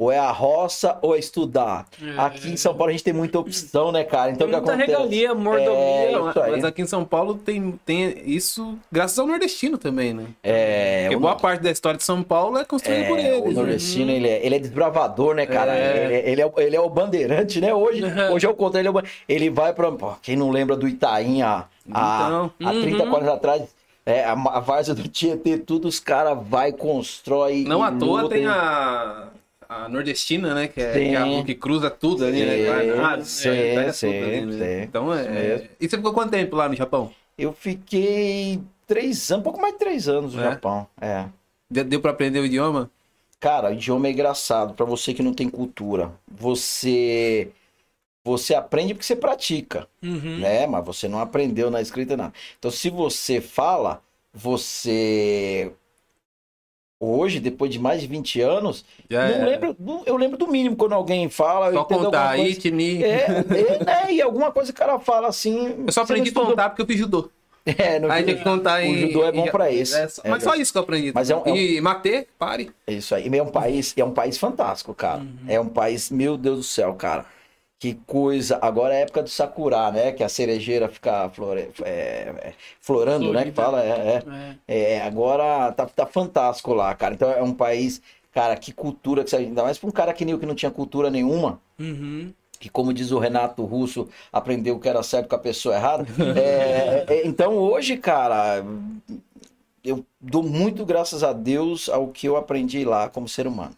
Ou 0.00 0.12
é 0.12 0.18
a 0.18 0.30
roça 0.30 0.96
ou 1.02 1.16
é 1.16 1.18
estudar. 1.18 1.84
É. 2.00 2.20
Aqui 2.20 2.48
em 2.50 2.56
São 2.56 2.72
Paulo 2.72 2.90
a 2.90 2.92
gente 2.92 3.02
tem 3.02 3.12
muita 3.12 3.36
opção, 3.40 3.90
né, 3.90 4.04
cara? 4.04 4.30
Então 4.30 4.46
Tem 4.48 4.56
o 4.56 4.60
que 4.62 4.70
muita 4.70 4.84
acontece? 4.84 4.96
regalia, 4.96 5.34
mordomia. 5.34 6.46
É, 6.46 6.50
mas 6.52 6.64
aqui 6.64 6.82
em 6.82 6.86
São 6.86 7.04
Paulo 7.04 7.34
tem, 7.34 7.72
tem 7.84 8.14
isso 8.24 8.78
graças 8.92 9.18
ao 9.18 9.26
nordestino 9.26 9.76
também, 9.76 10.14
né? 10.14 10.26
É, 10.40 11.02
Porque 11.06 11.16
o- 11.16 11.20
boa 11.20 11.34
parte 11.34 11.64
da 11.64 11.70
história 11.72 11.98
de 11.98 12.04
São 12.04 12.22
Paulo 12.22 12.58
é 12.58 12.64
construída 12.64 13.02
É, 13.02 13.08
por 13.08 13.16
o 13.16 13.20
eles. 13.20 13.44
né? 13.44 13.52
nordestino, 13.54 14.10
ele, 14.12 14.28
é, 14.28 14.46
ele 14.46 14.54
é 14.54 14.58
desbravador, 14.60 15.34
né, 15.34 15.46
cara? 15.46 15.76
É. 15.76 16.04
Ele, 16.04 16.30
ele 16.30 16.42
é, 16.42 16.46
o- 16.46 16.52
ele 16.58 16.76
é 16.76 16.80
o 16.80 16.88
bandeirante, 16.88 17.60
né? 17.60 17.74
Hoje, 17.74 18.00
hoje 18.32 18.46
é 18.46 18.48
o 18.48 18.54
contrário. 18.54 18.88
Ele, 18.88 18.96
é 18.96 19.00
o 19.00 19.04
ele 19.28 19.50
vai 19.50 19.72
pra... 19.72 19.90
Pô, 19.90 20.12
quem 20.22 20.36
não 20.36 20.50
lembra 20.50 20.76
do 20.76 20.86
Itaim 20.86 21.42
há, 21.42 21.64
há, 21.92 22.26
Então. 22.56 22.68
há 22.68 22.70
30, 22.70 22.98
40 22.98 23.16
anos 23.16 23.28
atrás? 23.30 23.62
É, 24.06 24.24
a, 24.24 24.32
a 24.32 24.60
várzea 24.60 24.94
do 24.94 25.08
Tietê, 25.08 25.58
tudo 25.58 25.88
os 25.88 25.98
caras 26.00 26.38
vai, 26.48 26.70
constrói... 26.72 27.64
Não 27.66 27.80
e 27.80 27.88
à 27.88 27.92
toa 27.92 28.28
tem 28.28 28.46
a, 28.46 29.24
a 29.68 29.88
nordestina, 29.88 30.54
né? 30.54 30.68
Que 30.68 30.80
é, 30.80 30.92
que, 30.92 30.98
é 31.14 31.16
a 31.16 31.44
que 31.44 31.54
cruza 31.54 31.90
tudo 31.90 32.24
ali, 32.24 32.44
né? 32.44 33.22
Sim, 33.22 33.50
é, 33.50 33.92
sim, 33.92 34.40
tudo 34.40 34.56
né? 34.56 34.82
Então 34.84 35.12
é. 35.12 35.68
E 35.78 35.88
você 35.88 35.96
ficou 35.96 36.12
quanto 36.12 36.30
tempo 36.30 36.56
lá 36.56 36.68
no 36.68 36.74
Japão? 36.74 37.12
Eu 37.36 37.52
fiquei 37.52 38.60
três 38.86 39.30
anos, 39.30 39.40
um 39.40 39.44
pouco 39.44 39.60
mais 39.60 39.74
de 39.74 39.78
três 39.78 40.08
anos 40.08 40.34
no 40.34 40.40
É? 40.40 40.44
Japão. 40.44 40.86
É. 41.00 41.26
Deu 41.70 42.00
pra 42.00 42.12
aprender 42.12 42.40
o 42.40 42.46
idioma? 42.46 42.90
Cara, 43.38 43.70
o 43.70 43.74
idioma 43.74 44.08
é 44.08 44.10
engraçado 44.10 44.74
pra 44.74 44.86
você 44.86 45.12
que 45.12 45.22
não 45.22 45.34
tem 45.34 45.48
cultura. 45.48 46.10
Você... 46.26 47.52
Você 48.24 48.54
aprende 48.54 48.94
porque 48.94 49.06
você 49.06 49.14
pratica. 49.16 49.86
Uhum. 50.02 50.38
né? 50.38 50.66
Mas 50.66 50.84
você 50.84 51.06
não 51.06 51.20
aprendeu 51.20 51.70
na 51.70 51.80
escrita 51.80 52.16
nada. 52.16 52.32
Então, 52.58 52.70
se 52.70 52.90
você 52.90 53.40
fala, 53.40 54.02
você 54.34 55.72
hoje, 57.00 57.40
depois 57.40 57.70
de 57.70 57.78
mais 57.78 58.00
de 58.00 58.06
20 58.06 58.40
anos, 58.40 58.84
não 59.10 59.44
lembro, 59.46 59.76
não- 59.78 60.02
eu 60.04 60.16
lembro 60.16 60.36
do 60.36 60.46
mínimo 60.48 60.76
quando 60.76 60.92
alguém 60.94 61.28
fala, 61.28 61.72
Só 61.72 61.84
contar, 61.84 62.04
alguma 62.30 62.34
coisa. 62.44 62.50
itni. 62.50 63.02
É, 63.04 63.26
é, 63.26 63.84
né? 63.84 64.12
E 64.12 64.20
alguma 64.22 64.50
coisa 64.50 64.72
que 64.72 64.76
o 64.82 64.86
cara 64.86 64.98
fala 64.98 65.28
assim. 65.28 65.84
Eu 65.86 65.92
só 65.92 66.00
não 66.00 66.04
aprendi 66.04 66.30
a 66.30 66.32
contar 66.34 66.70
porque 66.70 66.82
eu 66.82 66.86
fiz 66.86 66.98
judô. 66.98 67.30
É, 67.76 67.98
no 67.98 68.10
Aí 68.10 68.24
tem 68.24 68.34
que 68.34 68.42
contar 68.42 68.80
o 68.80 68.84
em. 68.86 68.96
judô 69.08 69.24
é 69.26 69.30
bom 69.32 69.46
em- 69.46 69.50
pra 69.50 69.70
isso. 69.70 69.94
é 69.94 70.08
só- 70.08 70.22
É 70.24 70.30
mas 70.30 70.42
só 70.42 70.54
isso 70.54 70.72
que 70.72 70.78
eu 70.78 70.82
aprendi. 70.82 71.12
Mas 71.14 71.28
é 71.28 71.36
um- 71.36 71.42
é 71.44 71.52
um- 71.52 71.56
E 71.56 71.78
matê, 71.82 72.26
pare. 72.38 72.70
É 72.86 72.94
Isso 72.94 73.14
aí. 73.14 73.28
É 73.36 73.42
um 73.42 73.48
país, 73.50 73.92
é 73.94 74.02
um 74.02 74.10
país 74.12 74.38
fantástico, 74.38 74.94
cara. 74.94 75.18
Uhum. 75.20 75.36
É 75.46 75.60
um 75.60 75.68
país, 75.68 76.10
meu 76.10 76.38
Deus 76.38 76.56
do 76.58 76.62
céu, 76.62 76.94
cara. 76.94 77.26
Que 77.78 77.94
coisa. 78.06 78.58
Agora 78.60 78.92
é 78.92 78.98
a 78.98 79.00
época 79.02 79.22
do 79.22 79.28
sakura, 79.28 79.90
né? 79.92 80.10
Que 80.12 80.24
a 80.24 80.28
cerejeira 80.28 80.88
fica 80.88 81.28
flore... 81.30 81.70
é, 81.84 82.32
é, 82.42 82.52
florando, 82.80 83.32
né? 83.32 83.44
Que 83.44 83.52
Florida. 83.52 83.62
fala. 83.62 83.84
É, 83.84 83.88
é. 83.88 84.22
É. 84.66 84.92
É, 84.94 85.02
agora 85.02 85.70
tá, 85.72 85.86
tá 85.86 86.04
fantástico 86.06 86.74
lá, 86.74 86.92
cara. 86.94 87.14
Então 87.14 87.30
é 87.30 87.40
um 87.42 87.54
país, 87.54 88.02
cara, 88.32 88.56
que 88.56 88.72
cultura 88.72 89.22
que 89.22 89.30
você 89.30 89.36
ainda 89.36 89.62
mais 89.62 89.78
pra 89.78 89.88
um 89.88 89.92
cara 89.92 90.12
que 90.12 90.24
nem 90.24 90.32
eu 90.32 90.40
que 90.40 90.46
não 90.46 90.54
tinha 90.56 90.70
cultura 90.72 91.08
nenhuma, 91.08 91.60
Uhum. 91.78 92.32
que 92.58 92.68
como 92.68 92.92
diz 92.92 93.12
o 93.12 93.20
Renato 93.20 93.64
Russo, 93.64 94.08
aprendeu 94.32 94.74
o 94.74 94.80
que 94.80 94.88
era 94.88 95.00
certo 95.04 95.28
com 95.28 95.36
a 95.36 95.38
pessoa 95.38 95.76
errada. 95.76 96.04
É, 96.36 97.04
é, 97.06 97.26
então 97.28 97.54
hoje, 97.56 97.96
cara, 97.96 98.64
eu 99.84 100.04
dou 100.20 100.42
muito 100.42 100.84
graças 100.84 101.22
a 101.22 101.32
Deus 101.32 101.88
ao 101.88 102.08
que 102.08 102.26
eu 102.26 102.36
aprendi 102.36 102.84
lá 102.84 103.08
como 103.08 103.28
ser 103.28 103.46
humano. 103.46 103.74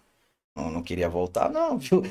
Não, 0.56 0.68
não 0.70 0.82
queria 0.82 1.08
voltar, 1.08 1.48
não, 1.48 1.78
viu? 1.78 2.02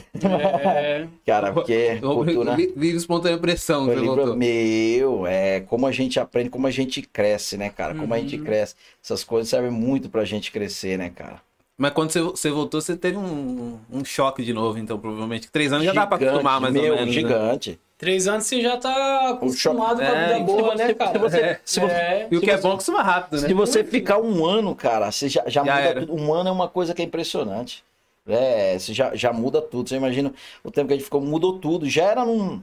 É. 0.74 1.08
Cara, 1.26 1.52
porque 1.52 1.98
cultura. 2.00 2.56
Vi- 2.56 2.74
Vive 2.76 2.98
espontânea 2.98 3.38
pressão, 3.38 3.86
Foi 3.86 3.96
você 3.96 4.02
livro 4.02 4.36
meu, 4.36 5.28
é 5.28 5.60
como 5.62 5.86
a 5.86 5.92
gente 5.92 6.20
aprende, 6.20 6.50
como 6.50 6.66
a 6.66 6.72
gente 6.72 7.02
cresce, 7.02 7.58
né, 7.58 7.70
cara? 7.70 7.94
Como 7.94 8.14
a 8.14 8.18
gente 8.18 8.38
Uhum. 8.38 8.44
cresce. 8.46 8.76
Essas 9.04 9.24
coisas 9.24 9.50
servem 9.50 9.72
muito 9.72 10.10
pra 10.10 10.24
gente 10.24 10.52
crescer, 10.52 10.98
né, 10.98 11.12
cara? 11.14 11.42
Mas 11.78 11.92
quando 11.94 12.12
você, 12.12 12.22
você 12.22 12.50
voltou, 12.50 12.82
você 12.82 12.96
teve 12.96 13.18
um, 13.18 13.78
um 13.92 14.04
choque 14.04 14.44
de 14.44 14.54
novo, 14.54 14.78
então, 14.80 14.98
provavelmente. 15.00 15.50
Três 15.52 15.72
anos 15.72 15.86
já 15.86 15.94
dá 15.94 16.06
pra 16.08 16.18
Gigante, 16.18 16.32
acostumar 16.36 16.60
mais 16.62 16.74
meu, 16.74 16.84
ou 16.94 17.00
menos. 17.00 17.08
né? 17.08 17.22
gigante. 17.22 17.80
Três 17.98 18.28
anos 18.28 18.46
você 18.46 18.62
já 18.62 18.78
tá 18.78 19.30
acostumado 19.32 19.98
com 19.98 20.04
a 20.04 20.06
É, 20.18 20.34
vida 20.34 20.40
boa, 20.46 20.76
né, 20.76 20.88
você- 20.88 20.94
cara? 20.94 21.12
se 21.12 21.18
você- 21.20 21.38
É. 21.40 21.60
se 21.66 21.80
você- 21.82 21.94
É. 21.94 22.28
E 22.32 22.36
o 22.36 22.40
Se 22.40 22.46
que 22.46 22.52
é 22.52 22.58
você- 22.58 22.64
bom 22.64 22.74
é 22.74 22.78
que 22.78 22.92
vai 22.92 23.04
rápido, 23.04 23.42
né? 23.42 23.48
Se 23.50 23.54
você 23.54 23.84
ficar 23.84 24.18
um 24.20 24.46
ano, 24.46 24.74
cara, 24.76 25.12
você 25.12 25.28
já, 25.30 25.44
já, 25.48 25.64
Já 25.64 25.76
muda 25.76 25.80
era. 25.80 26.00
tudo. 26.06 26.16
Um 26.22 26.34
ano 26.34 26.50
é 26.50 26.52
uma 26.52 26.68
coisa 26.70 26.94
que 26.94 27.02
é 27.02 27.06
impressionante. 27.06 27.84
É, 28.30 28.78
você 28.80 28.94
já, 28.94 29.16
já 29.16 29.34
muda 29.34 29.62
tudo. 29.62 29.90
Você 29.90 29.96
imagina 29.96 30.34
o 30.64 30.72
tempo 30.72 30.88
que 30.88 30.94
a 30.94 30.98
gente 30.98 31.06
ficou, 31.06 31.22
mudou 31.22 31.60
tudo. 31.60 31.90
Já 31.90 32.06
era 32.06 32.26
num, 32.26 32.62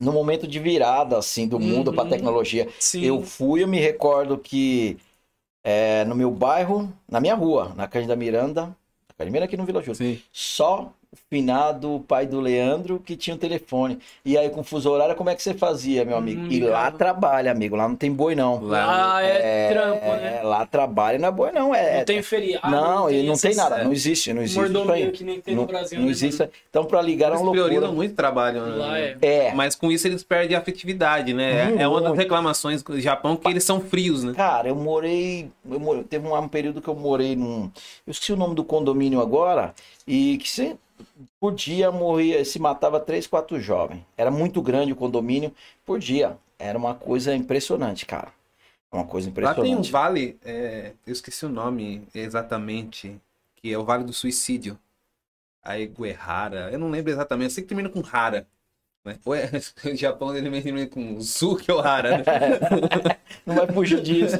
num 0.00 0.12
momento 0.12 0.46
de 0.46 0.58
virada, 0.60 1.18
assim, 1.18 1.48
do 1.48 1.58
mundo 1.60 1.88
Uhum. 1.88 1.96
pra 1.96 2.06
tecnologia. 2.06 2.68
Sim. 2.80 3.02
Eu 3.04 3.22
fui, 3.22 3.62
eu 3.62 3.68
me 3.68 3.80
recordo 3.80 4.38
que 4.38 4.98
é, 5.64 6.04
no 6.06 6.14
meu 6.14 6.30
bairro, 6.30 6.92
na 7.08 7.20
minha 7.20 7.34
rua, 7.34 7.74
na 7.76 7.86
Cândido 7.86 8.16
Miranda, 8.16 8.62
na 8.66 9.14
Cândido 9.16 9.32
Miranda 9.32 9.44
aqui 9.46 9.56
no 9.56 9.64
Vila 9.66 9.82
Júlia, 9.82 9.94
Sim. 9.96 10.22
só 10.32 10.92
finado 11.30 12.04
pai 12.06 12.26
do 12.26 12.40
Leandro 12.40 12.98
que 13.00 13.16
tinha 13.16 13.34
um 13.34 13.38
telefone. 13.38 13.98
E 14.24 14.36
aí, 14.36 14.50
com 14.50 14.62
fuso 14.62 14.90
horário, 14.90 15.14
como 15.14 15.30
é 15.30 15.34
que 15.34 15.42
você 15.42 15.54
fazia, 15.54 16.04
meu 16.04 16.16
amigo? 16.16 16.42
Hum, 16.42 16.48
e 16.50 16.60
lá 16.60 16.90
trabalha, 16.90 17.50
amigo. 17.50 17.76
Lá 17.76 17.88
não 17.88 17.96
tem 17.96 18.12
boi, 18.12 18.34
não. 18.34 18.62
Lá 18.62 19.22
é, 19.22 19.68
trampo, 19.72 20.04
É, 20.04 20.20
né? 20.20 20.42
Lá 20.42 20.66
trabalha, 20.66 21.18
não 21.18 21.28
é 21.28 21.30
boi, 21.30 21.52
não. 21.52 21.74
É, 21.74 21.98
Não 21.98 22.04
tem 22.04 22.22
feriado. 22.22 22.70
não, 22.70 23.00
não 23.04 23.08
tem 23.08 23.30
essas- 23.30 23.56
nada. 23.56 23.84
Não 23.84 23.92
existe, 23.92 24.32
não 24.32 24.42
existe. 24.42 24.58
Mordomia 24.60 25.10
que 25.10 25.24
nem 25.24 25.40
tem 25.40 25.54
não, 25.54 25.62
no 25.62 25.68
Brasil, 25.68 25.98
não 25.98 26.06
né, 26.06 26.10
existe. 26.10 26.40
mano? 26.40 26.52
Então, 26.68 26.84
pra 26.84 27.00
ligar 27.00 27.28
Eles 27.28 27.40
uma 27.40 27.46
loucura. 27.46 27.64
priorizam 27.68 27.94
muito 27.94 28.14
trabalho, 28.14 28.66
né? 28.66 28.76
Lá 28.76 28.98
é. 28.98 29.16
É, 29.22 29.52
Mas 29.54 29.74
com 29.74 29.90
isso 29.90 30.06
eles 30.06 30.22
perdem 30.22 30.56
a 30.56 30.60
afetividade, 30.60 31.32
né? 31.32 31.74
É- 31.78 31.82
É 31.82 31.88
uma 31.88 32.00
das 32.02 32.16
reclamações 32.16 32.82
do 32.82 33.00
Japão 33.00 33.36
que 33.36 33.48
eles 33.48 33.64
são 33.64 33.80
frios, 33.80 34.24
né? 34.24 34.34
Cara, 34.34 34.68
eu 34.68 34.74
morei. 34.76 35.50
Eu 35.70 35.80
morei 35.80 36.04
teve 36.04 36.26
um, 36.26 36.36
um 36.36 36.48
período 36.48 36.80
que 36.82 36.88
eu 36.88 36.94
morei 36.94 37.34
num. 37.34 37.70
Eu 38.06 38.10
esqueci 38.10 38.32
o 38.32 38.36
nome 38.36 38.54
do 38.54 38.62
condomínio 38.64 39.20
agora. 39.20 39.74
E 40.06 40.38
que 40.38 40.48
você, 40.50 40.76
por 41.40 41.54
dia 41.54 41.90
morria, 41.90 42.44
se 42.44 42.58
matava 42.58 43.00
três, 43.00 43.26
quatro 43.26 43.60
jovens. 43.60 44.04
Era 44.16 44.30
muito 44.30 44.60
grande 44.62 44.92
o 44.92 44.96
condomínio 44.96 45.52
por 45.84 45.98
dia. 45.98 46.36
Era 46.58 46.76
uma 46.78 46.94
coisa 46.94 47.34
impressionante, 47.34 48.04
cara. 48.06 48.32
Uma 48.90 49.04
coisa 49.04 49.28
Lá 49.40 49.54
tem 49.54 49.74
um 49.76 49.80
impressionante. 49.80 49.92
vale, 49.92 50.38
é, 50.44 50.92
eu 51.06 51.12
esqueci 51.12 51.44
o 51.44 51.50
nome 51.50 52.08
exatamente, 52.14 53.20
que 53.56 53.72
é 53.72 53.78
o 53.78 53.84
Vale 53.84 54.04
do 54.04 54.12
Suicídio. 54.12 54.78
A 55.62 55.78
Eguerrara, 55.78 56.70
eu 56.72 56.78
não 56.78 56.90
lembro 56.90 57.12
exatamente, 57.12 57.50
eu 57.50 57.50
sei 57.50 57.62
que 57.62 57.68
termina 57.68 57.90
com 57.90 58.02
Hara. 58.10 58.46
Né? 59.04 59.18
Ou 59.24 59.34
é, 59.34 59.50
o 59.84 59.94
Japão 59.94 60.34
ele 60.34 60.50
termina 60.62 60.86
com 60.86 61.20
Zu, 61.20 61.56
que 61.56 61.70
é 61.70 61.74
o 61.74 61.80
Hara, 61.80 62.18
né? 62.18 62.24
Não 63.46 63.54
vai 63.54 63.66
fugir 63.66 64.02
disso. 64.02 64.36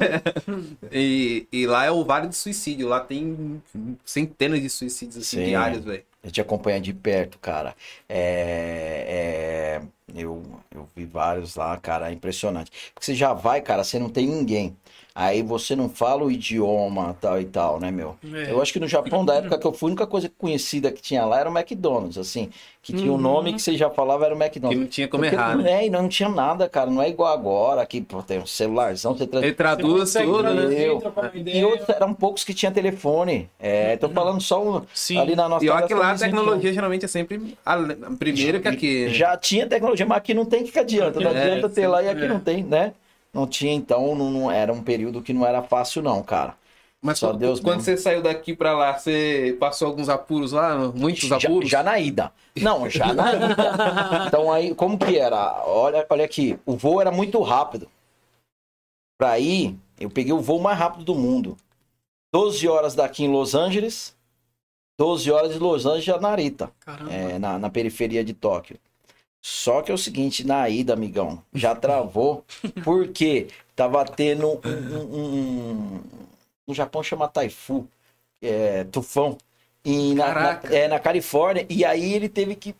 E, 0.91 1.47
e 1.51 1.65
lá 1.67 1.85
é 1.85 1.91
o 1.91 2.03
Vale 2.03 2.27
do 2.27 2.35
Suicídio, 2.35 2.87
lá 2.87 2.99
tem 2.99 3.61
centenas 4.03 4.61
de 4.61 4.69
suicídios 4.69 5.17
assim, 5.17 5.37
Sim. 5.37 5.45
diários, 5.45 5.83
velho. 5.83 6.03
Eu 6.23 6.31
te 6.31 6.41
acompanho 6.41 6.81
de 6.81 6.93
perto, 6.93 7.39
cara. 7.39 7.75
É, 8.07 9.79
é, 9.81 10.21
eu, 10.21 10.43
eu 10.71 10.89
vi 10.95 11.05
vários 11.05 11.55
lá, 11.55 11.77
cara, 11.77 12.09
é 12.09 12.13
impressionante. 12.13 12.71
Porque 12.93 13.05
você 13.05 13.15
já 13.15 13.33
vai, 13.33 13.61
cara, 13.61 13.83
você 13.83 13.97
não 13.99 14.09
tem 14.09 14.27
ninguém. 14.27 14.77
Aí 15.21 15.41
você 15.43 15.75
não 15.75 15.89
fala 15.89 16.23
o 16.23 16.31
idioma, 16.31 17.13
tal 17.19 17.41
e 17.41 17.43
tal, 17.43 17.77
né, 17.77 17.91
meu? 17.91 18.15
É. 18.33 18.51
Eu 18.53 18.61
acho 18.61 18.71
que 18.71 18.79
no 18.79 18.87
Japão, 18.87 19.25
da 19.25 19.35
época 19.35 19.57
que 19.57 19.67
eu 19.67 19.73
fui, 19.73 19.87
a 19.87 19.91
única 19.91 20.07
coisa 20.07 20.31
conhecida 20.37 20.93
que 20.93 21.01
tinha 21.01 21.25
lá 21.25 21.41
era 21.41 21.49
o 21.49 21.57
McDonald's, 21.57 22.17
assim. 22.17 22.49
Que 22.81 22.93
tinha 22.93 23.11
o 23.11 23.15
Uhum. 23.15 23.21
nome 23.21 23.51
que 23.53 23.61
você 23.61 23.75
já 23.75 23.89
falava 23.89 24.23
era 24.25 24.33
o 24.33 24.37
Que 24.37 24.43
McDonald's. 24.45 24.79
não 24.79 24.87
tinha 24.87 25.09
como 25.09 25.21
Porque 25.23 25.35
errar, 25.35 25.57
não 25.57 25.63
né? 25.65 25.83
é, 25.83 25.87
e 25.87 25.89
não 25.89 26.07
tinha 26.07 26.29
nada, 26.29 26.69
cara. 26.69 26.89
Não 26.89 27.01
é 27.01 27.09
igual 27.09 27.33
agora, 27.33 27.85
que 27.85 27.99
pô, 27.99 28.23
tem 28.23 28.39
um 28.39 28.45
celularzão, 28.45 29.13
você 29.13 29.27
traz... 29.27 29.43
Ele 29.43 29.53
traduz 29.53 30.13
tudo, 30.13 30.41
né? 30.43 30.87
E 31.53 31.65
outros 31.65 31.89
eram 31.89 32.13
poucos 32.13 32.45
que 32.45 32.53
tinham 32.53 32.71
telefone. 32.71 33.49
É, 33.59 33.97
tô 33.97 34.07
falando 34.07 34.39
só 34.39 34.63
um, 34.63 34.81
Sim. 34.93 35.17
ali 35.19 35.35
na 35.35 35.49
nossa 35.49 35.65
E 35.65 35.69
olha 35.69 35.85
que 35.85 35.93
lá 35.93 36.11
a 36.11 36.17
são 36.17 36.27
21. 36.29 36.37
tecnologia 36.39 36.73
geralmente 36.73 37.03
é 37.03 37.07
sempre 37.09 37.57
a, 37.65 37.75
primeira 38.17 38.59
que 38.61 38.67
aqui. 38.69 39.09
Já 39.09 39.35
tinha 39.35 39.67
tecnologia, 39.67 40.05
mas 40.05 40.17
aqui 40.19 40.33
não 40.33 40.45
tem 40.45 40.63
que 40.63 40.79
adianta. 40.79 41.19
Não 41.19 41.29
É, 41.31 41.43
adianta 41.43 41.67
ter 41.67 41.87
lá 41.87 42.01
e 42.01 42.07
aqui 42.07 42.23
é. 42.23 42.27
não 42.29 42.39
tem, 42.39 42.63
né? 42.63 42.93
Não 43.33 43.47
tinha, 43.47 43.73
então, 43.73 44.15
não, 44.15 44.29
não- 44.31 44.51
era 44.51 44.73
um 44.73 44.83
período 44.83 45.21
que 45.21 45.33
não 45.33 45.45
era 45.45 45.61
fácil, 45.63 46.01
não, 46.01 46.21
cara. 46.23 46.57
Mas 47.01 47.19
Só 47.19 47.27
quando, 47.29 47.39
Deus 47.39 47.59
quando 47.59 47.77
mesmo. 47.77 47.83
você 47.83 47.97
saiu 47.97 48.21
daqui 48.21 48.53
pra 48.53 48.73
lá, 48.73 48.97
você 48.97 49.55
passou 49.59 49.87
alguns 49.87 50.09
apuros 50.09 50.51
lá? 50.51 50.77
Muitos 50.93 51.29
Já, 51.29 51.37
apuros? 51.37 51.69
já 51.69 51.81
na 51.83 51.97
ida. 51.99 52.31
Não, 52.61 52.89
já 52.89 53.13
na 53.13 53.33
ida. 53.33 54.25
Então 54.27 54.51
aí, 54.51 54.75
como 54.75 54.97
que 54.97 55.17
era? 55.17 55.63
Olha, 55.65 56.05
olha 56.09 56.25
aqui, 56.25 56.59
o 56.65 56.75
voo 56.75 56.99
era 56.99 57.11
muito 57.11 57.39
rápido. 57.41 57.87
Pra 59.17 59.39
ir, 59.39 59.77
Eu 59.99 60.09
peguei 60.09 60.31
o 60.33 60.39
voo 60.41 60.59
mais 60.61 60.77
rápido 60.79 61.03
do 61.03 61.15
mundo. 61.15 61.57
12 62.33 62.67
horas 62.67 62.95
daqui 62.95 63.23
em 63.25 63.31
Los 63.31 63.53
Angeles, 63.55 64.15
12 64.97 65.29
horas 65.31 65.53
de 65.53 65.59
Los 65.59 65.85
Angeles 65.85 66.09
a 66.09 66.21
Narita, 66.21 66.71
é, 67.09 67.37
na, 67.39 67.57
na 67.59 67.69
periferia 67.69 68.23
de 68.23 68.33
Tóquio. 68.33 68.77
Só 69.41 69.81
que 69.81 69.91
é 69.91 69.93
o 69.95 69.97
seguinte, 69.97 70.45
na 70.45 70.67
ida, 70.69 70.93
amigão, 70.93 71.43
já 71.53 71.75
travou, 71.75 72.45
porque 72.83 73.47
tava 73.75 74.03
tendo 74.05 74.59
um, 74.65 74.71
um- 74.71 75.93
um- 75.97 76.01
no 76.67 76.73
Japão 76.73 77.01
chama 77.01 77.27
Taifu, 77.27 77.87
é, 78.41 78.83
tufão, 78.85 79.37
e 79.85 80.13
na, 80.15 80.35
na- 80.37 80.61
é, 80.69 80.87
na 80.87 80.99
Califórnia, 80.99 81.65
e 81.69 81.85
aí 81.85 82.13
ele 82.13 82.29
teve 82.29 82.55
que, 82.55 82.75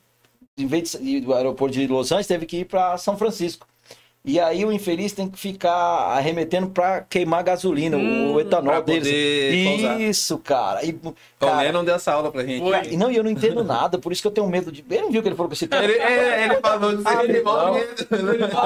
em 0.58 0.68
vez 0.68 0.94
de 0.94 1.22
do 1.22 1.34
aeroporto 1.34 1.74
de 1.76 1.88
Los 1.88 2.12
Angeles, 2.12 2.28
teve 2.28 2.46
que 2.46 2.60
ir 2.60 2.66
para 2.66 2.98
São 2.98 3.18
Francisco. 3.18 3.68
E 4.26 4.38
aí 4.38 4.66
o 4.66 4.72
infeliz 4.72 5.14
tem 5.14 5.30
que 5.30 5.40
ficar 5.40 5.72
arremetendo 5.72 6.70
para 6.70 7.02
queimar 7.02 7.42
gasolina, 7.42 7.96
Hum, 7.96 8.34
o 8.34 8.40
etanol 8.42 8.82
deles. 8.84 9.08
Isso, 10.02 10.38
cara. 10.38 10.84
E, 10.86 10.92
O 10.92 11.16
cara, 11.40 11.62
Lennon 11.62 11.86
deu 11.86 11.96
essa 11.96 12.12
aula 12.12 12.30
pra 12.30 12.44
gente. 12.44 12.60
Foi. 12.62 12.94
e 12.94 12.98
não, 12.98 13.10
e 13.10 13.16
eu 13.16 13.24
não 13.24 13.32
entendo 13.32 13.64
nada, 13.64 13.98
por 13.98 14.12
isso 14.12 14.22
que 14.22 14.28
eu 14.28 14.32
tenho 14.32 14.48
medo 14.48 14.72
de. 14.74 14.84
Ele 14.90 15.02
não 15.04 15.12
viu 15.12 15.22
que 15.22 15.30
ele 15.30 15.36
falou 15.36 15.48
com 15.50 15.54
esse 15.54 15.68
cara. 15.68 15.86
Ele, 15.86 15.94
é, 15.94 16.44
ele 16.46 16.56
falou 16.62 16.96
de 16.98 17.04
não. 17.04 17.22
dele. 17.22 17.44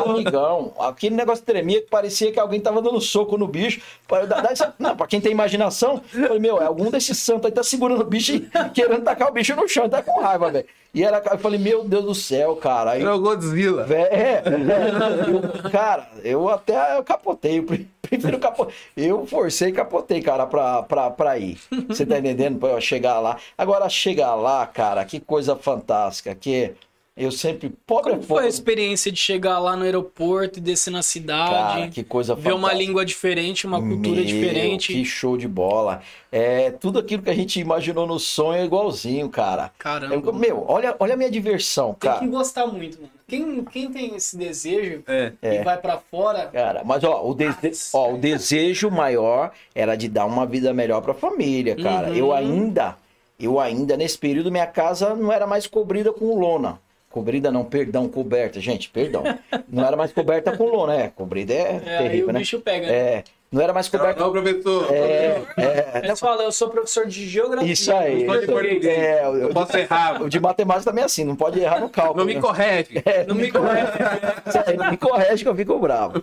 Amigão, 0.06 0.74
aquele 0.80 1.16
negócio 1.16 1.46
tremia 1.46 1.82
que 1.82 1.88
parecia 1.89 2.32
que 2.32 2.39
alguém 2.39 2.60
tava 2.60 2.82
dando 2.82 3.00
soco 3.00 3.38
no 3.38 3.48
bicho. 3.48 3.80
Pra, 4.08 4.26
dá- 4.26 4.42
dá 4.42 4.52
essa- 4.52 4.74
não, 4.80 4.96
pra 4.98 5.08
quem 5.08 5.22
tem 5.22 5.32
imaginação, 5.32 6.02
eu 6.13 6.24
falei, 6.28 6.39
meu, 6.39 6.62
é 6.62 6.66
algum 6.66 6.89
desses 6.89 7.18
santos 7.20 7.46
aí 7.46 7.52
tá 7.52 7.63
segurando 7.63 8.02
o 8.02 8.06
bicho 8.06 8.34
e 8.36 8.50
querendo 8.74 9.04
tacar 9.04 9.30
o 9.30 9.32
bicho 9.34 9.56
no 9.56 9.68
chão, 9.68 9.88
tá 9.88 10.02
com 10.02 10.20
raiva, 10.20 10.50
velho. 10.52 10.66
E 10.94 11.04
era, 11.04 11.22
eu 11.32 11.38
falei, 11.40 11.60
meu 11.60 11.84
Deus 11.84 12.06
do 12.06 12.14
céu, 12.16 12.56
cara. 12.56 12.92
Aí, 12.92 13.02
é 13.04 13.12
o 13.12 13.20
Godzilla. 13.20 13.84
Vé- 13.84 14.10
É, 14.12 14.44
eu- 14.46 15.72
cara, 15.72 16.08
eu 16.24 16.48
até 16.50 16.98
eu 16.98 17.04
capotei, 17.04 17.60
eu 17.60 17.64
prefiro 18.02 18.38
capotar. 18.40 18.74
Eu 18.96 19.26
forcei 19.26 19.70
e 19.70 19.72
capotei, 19.74 20.22
cara, 20.22 20.46
pra, 20.46 20.84
pra, 20.84 21.10
pra 21.10 21.38
ir. 21.40 21.58
Você 21.88 22.06
tá 22.06 22.20
entendendo? 22.20 22.60
Pra 22.60 22.70
eu 22.70 22.82
chegar 22.82 23.20
lá. 23.20 23.38
Agora, 23.58 23.90
chegar 23.90 24.36
lá, 24.36 24.66
cara, 24.68 25.04
que 25.04 25.20
coisa 25.20 25.56
fantástica, 25.56 26.36
que 26.36 26.74
eu 27.15 27.32
sempre... 27.32 27.71
Pobre 27.86 28.12
Como 28.12 28.23
é 28.23 28.26
foi 28.26 28.45
a 28.45 28.47
experiência 28.47 29.12
de 29.12 29.19
chegar 29.19 29.60
lá 29.60 29.76
no 29.76 29.84
aeroporto 29.84 30.58
e 30.58 30.62
descer 30.62 30.89
na 30.91 31.04
cidade? 31.04 31.52
Cara, 31.52 31.88
que 31.89 32.04
coisa 32.04 32.34
Ver 32.34 32.49
uma 32.54 32.62
fantástica. 32.69 32.84
língua 32.86 33.06
diferente, 33.06 33.67
uma 33.67 33.80
cultura 33.80 34.15
Meu, 34.15 34.26
diferente. 34.26 34.93
Que 34.93 35.06
show 35.06 35.38
de 35.38 35.47
bola. 35.47 36.02
É, 36.32 36.71
tudo 36.71 36.97
aquilo 36.97 37.21
que 37.21 37.30
a 37.30 37.34
gente 37.36 37.60
imaginou 37.60 38.08
no 38.08 38.17
sonho 38.19 38.60
é 38.62 38.65
igualzinho, 38.65 39.30
cara. 39.30 39.71
Caramba. 39.78 40.15
Eu- 40.15 40.34
meu, 40.34 40.65
olha, 40.67 40.95
olha 40.99 41.13
a 41.13 41.17
minha 41.17 41.30
diversão, 41.30 41.93
Tem 41.93 42.10
cara. 42.10 42.19
que 42.21 42.28
gostar 42.28 42.65
muito, 42.65 42.97
mano. 42.99 43.12
Quem, 43.28 43.63
quem 43.65 43.91
tem 43.91 44.15
esse 44.15 44.36
desejo 44.38 45.02
É. 45.08 45.32
e 45.41 45.63
vai 45.63 45.78
pra 45.78 45.97
fora, 45.97 46.47
Cara, 46.47 46.84
mas 46.84 47.04
ó 47.04 47.23
o, 47.28 47.34
dese- 47.34 47.58
Nossa. 47.63 47.97
ó, 47.97 48.13
o 48.13 48.17
desejo 48.17 48.89
maior 48.91 49.52
era 49.73 49.95
de 49.95 50.08
dar 50.10 50.26
uma 50.26 50.45
vida 50.45 50.73
melhor 50.73 51.02
pra 51.02 51.13
família, 51.13 51.76
cara. 51.76 52.10
Uhum. 52.10 52.15
Eu 52.15 52.34
ainda, 52.34 52.95
eu 53.39 53.60
ainda, 53.60 53.95
nesse 53.95 54.17
período, 54.17 54.52
minha 54.52 54.67
casa 54.67 55.15
não 55.15 55.32
era 55.32 55.47
mais 55.47 55.65
cobrida 55.67 56.12
com 56.12 56.38
lona. 56.38 56.80
Cobrida 57.13 57.52
não, 57.52 57.63
perdão, 57.63 58.10
coberta. 58.10 58.60
Gente, 58.60 58.89
perdão. 58.89 59.21
Não 59.69 59.86
era 59.86 59.95
mais 59.95 60.12
coberta 60.12 60.58
com 60.58 60.65
lona, 60.65 60.95
é. 60.95 61.08
Cobrida 61.10 61.54
é, 61.54 61.58
é, 61.86 61.97
aí 61.99 62.04
terrível, 62.10 62.30
o 62.30 62.32
né? 62.32 62.39
bicho 62.39 62.60
pega. 62.60 62.88
né? 62.88 62.91
É, 62.91 63.23
não 63.52 63.62
era 63.62 63.71
mais 63.71 63.88
coberta. 63.88 64.19
Não, 64.19 64.32
professor. 64.32 64.88
É, 64.91 65.41
é, 65.58 66.02
Eles 66.04 66.19
falam, 66.19 66.43
eu 66.43 66.52
sou 66.52 66.71
professor 66.71 67.06
de 67.06 67.28
geografia. 67.30 67.71
Isso 67.71 67.93
aí. 67.93 68.26
Só 68.26 68.36
de 68.38 68.47
português. 68.47 68.86
é, 68.88 69.30
o- 69.30 69.36
Eu 69.38 69.49
o, 69.49 69.54
posso 69.54 69.78
errar. 69.78 70.23
o 70.23 70.28
de 70.28 70.39
matemática 70.39 70.89
também 70.89 71.04
é 71.04 71.06
assim, 71.06 71.23
não 71.23 71.36
pode 71.36 71.60
errar 71.60 71.80
no 71.82 71.88
cálculo. 71.88 72.17
Não 72.17 72.26
me 72.26 72.34
né? 72.34 72.41
corrige. 72.41 73.04
É, 73.06 73.26
Não 73.28 73.36
me 73.36 73.52
corrige. 73.54 74.76
Não 74.76 74.89
me 74.89 74.97
corrige 74.97 75.43
que 75.43 75.49
eu 75.49 75.56
fico 75.56 75.78
bravo. 75.78 76.13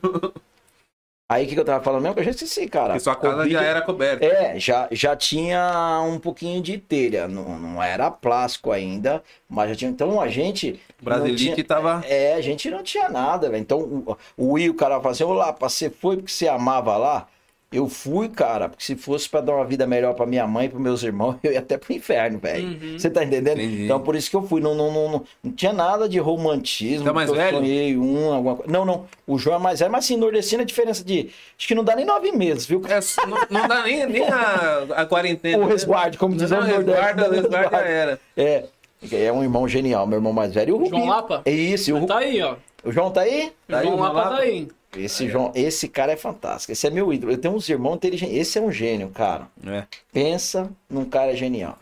Aí 1.31 1.45
o 1.45 1.49
que, 1.49 1.55
que 1.55 1.61
eu 1.61 1.65
tava 1.65 1.83
falando 1.85 2.03
mesmo? 2.03 2.15
Que 2.15 2.21
eu 2.23 2.25
já 2.25 2.31
esqueci, 2.33 2.67
cara. 2.67 2.89
Porque 2.89 3.01
sua 3.01 3.15
casa 3.15 3.37
Covid- 3.37 3.53
já 3.53 3.63
era 3.63 3.81
coberta. 3.83 4.27
É, 4.27 4.59
já, 4.59 4.89
já 4.91 5.15
tinha 5.15 6.03
um 6.05 6.19
pouquinho 6.19 6.61
de 6.61 6.77
telha. 6.77 7.29
Não, 7.29 7.57
não 7.57 7.81
era 7.81 8.11
plástico 8.11 8.73
ainda, 8.73 9.23
mas 9.49 9.71
já 9.71 9.77
tinha. 9.77 9.91
Então 9.93 10.21
a 10.21 10.27
gente. 10.27 10.81
O 11.01 11.05
Brasilite 11.05 11.47
não 11.47 11.55
tinha- 11.55 11.67
tava. 11.67 12.03
É, 12.05 12.35
a 12.35 12.41
gente 12.41 12.69
não 12.69 12.83
tinha 12.83 13.09
nada, 13.09 13.49
velho. 13.49 13.61
Então 13.63 13.79
o, 13.79 14.17
o 14.37 14.53
Will, 14.55 14.73
o 14.73 14.75
cara 14.77 14.99
fala 15.01 15.13
assim: 15.13 15.23
Olá, 15.23 15.55
você 15.57 15.89
foi 15.89 16.17
porque 16.17 16.33
você 16.33 16.49
amava 16.49 16.97
lá? 16.97 17.29
Eu 17.73 17.89
fui, 17.89 18.29
cara, 18.29 18.69
porque 18.69 18.83
se 18.85 18.97
fosse 18.97 19.29
pra 19.29 19.41
dar 19.41 19.55
uma 19.55 19.65
vida 19.65 19.87
melhor 19.87 20.13
pra 20.15 20.27
minha 20.27 20.45
mãe 20.45 20.67
e 20.67 20.69
pros 20.69 20.83
meus 20.83 21.03
irmãos, 21.05 21.37
eu 21.45 21.53
ia 21.53 21.61
até 21.61 21.79
pro 21.79 21.93
inferno, 21.93 22.39
velho. 22.39 22.67
Uhum. 22.67 22.99
Você 22.99 23.09
tá 23.09 23.23
entendendo? 23.23 23.59
Entendi. 23.61 23.85
Então 23.85 24.01
por 24.01 24.17
isso 24.17 24.29
que 24.29 24.35
eu 24.35 24.43
fui. 24.43 24.61
Não, 24.61 24.75
não, 24.75 24.91
não, 24.93 25.09
não, 25.13 25.25
não 25.45 25.53
tinha 25.53 25.73
nada 25.73 26.09
de 26.09 26.19
romantismo. 26.19 27.05
Tá 27.05 27.13
mais 27.13 27.31
velho? 27.31 27.59
sonhei 27.59 27.97
um, 27.97 28.33
alguma 28.33 28.57
coisa. 28.57 28.73
Não, 28.73 28.85
não. 28.85 29.07
O 29.25 29.39
João 29.39 29.57
é 29.57 29.59
mais 29.61 29.79
velho, 29.79 29.93
mas 29.93 30.05
assim, 30.05 30.17
nordestino 30.17 30.63
a 30.63 30.65
diferença 30.65 31.05
de. 31.05 31.31
Acho 31.57 31.69
que 31.69 31.75
não 31.75 31.85
dá 31.85 31.95
nem 31.95 32.05
nove 32.05 32.33
meses, 32.33 32.67
viu? 32.67 32.83
É, 32.89 32.99
não, 33.29 33.39
não 33.61 33.69
dá 33.69 33.83
nem, 33.85 34.05
nem 34.05 34.25
a, 34.25 34.87
a 34.97 35.07
quarentena. 35.07 35.63
O 35.63 35.67
resguarde, 35.69 36.19
como 36.19 36.35
diz 36.35 36.51
o 36.51 36.55
Não, 36.55 36.63
né? 36.63 36.77
resguarda 36.77 37.31
já 37.71 37.79
era. 37.83 38.21
É. 38.37 38.65
É 39.13 39.33
um 39.33 39.43
irmão 39.43 39.67
genial, 39.67 40.07
meu 40.07 40.19
irmão 40.19 40.33
mais 40.33 40.53
velho. 40.53 40.71
E 40.71 40.73
o 40.73 40.77
João 40.77 40.91
Rubinho. 40.91 41.07
Lapa? 41.09 41.43
É 41.47 41.51
isso, 41.53 41.89
e 41.89 41.93
o, 41.95 42.01
Ru- 42.01 42.07
Tá 42.07 42.19
aí, 42.19 42.43
ó. 42.43 42.57
o 42.85 42.93
João 42.93 43.11
tá 43.11 43.23
aí? 43.23 43.51
Tá 43.67 43.79
aí, 43.79 43.85
João 43.85 43.95
o 43.95 43.99
João 43.99 44.09
Lapa 44.13 44.19
Lapa? 44.29 44.37
tá 44.37 44.43
aí. 44.43 44.69
Esse, 44.97 45.29
João, 45.29 45.53
esse 45.55 45.89
cara 45.89 46.13
é 46.13 46.17
fantástico. 46.17 46.73
Esse 46.73 46.87
é 46.87 46.91
meu 46.91 47.13
ídolo. 47.13 47.33
Eu 47.33 47.39
tenho 47.39 47.55
uns 47.55 47.69
irmãos 47.69 47.97
inteligentes. 47.97 48.37
Esse 48.37 48.59
é 48.59 48.63
um 48.63 48.73
gênio, 48.73 49.11
cara. 49.11 49.49
É. 49.65 49.87
Pensa 50.13 50.71
num 50.89 51.05
cara 51.05 51.37
genial. 51.37 51.79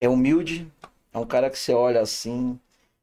É 0.00 0.08
humilde, 0.08 0.66
é 1.12 1.18
um 1.18 1.26
cara 1.26 1.50
que 1.50 1.58
você 1.58 1.72
olha 1.72 2.00
assim, 2.00 2.58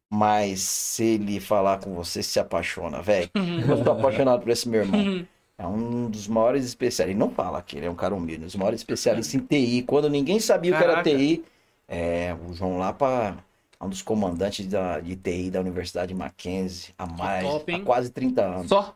mas 0.10 0.62
se 0.62 1.04
ele 1.04 1.40
falar 1.40 1.80
com 1.80 1.94
você, 1.94 2.24
se 2.24 2.40
apaixona, 2.40 3.02
velho. 3.02 3.30
Eu 3.68 3.84
tô 3.84 3.92
apaixonado 3.92 4.42
por 4.42 4.50
esse 4.50 4.68
meu 4.70 4.82
irmão. 4.82 5.26
É 5.58 5.66
um 5.66 6.10
dos 6.10 6.28
maiores 6.28 6.66
especialistas. 6.66 7.12
Ele 7.12 7.18
não 7.18 7.32
fala 7.32 7.62
que 7.62 7.78
ele 7.78 7.86
é 7.86 7.90
um 7.90 7.96
cara 7.96 8.14
humilde, 8.14 8.42
um 8.42 8.46
dos 8.46 8.58
maiores 8.58 8.82
especialistas 8.82 9.34
em 9.34 9.40
TI. 9.40 9.84
Quando 9.84 10.10
ninguém 10.10 10.38
sabia 10.38 10.74
o 10.74 10.78
que 10.78 10.84
era. 10.84 11.02
TI, 11.02 11.46
é, 11.88 12.36
o 12.46 12.54
João 12.54 12.78
Lapa 12.78 13.38
é 13.80 13.84
um 13.86 13.88
dos 13.88 14.02
comandantes 14.02 14.68
da, 14.68 15.00
de 15.00 15.16
TI 15.16 15.50
da 15.50 15.62
Universidade 15.62 16.14
Mackenzie 16.14 16.94
há 16.98 17.06
mais 17.06 17.46
top, 17.46 17.74
há 17.74 17.80
quase 17.80 18.10
30 18.10 18.42
anos. 18.42 18.68
Só. 18.68 18.96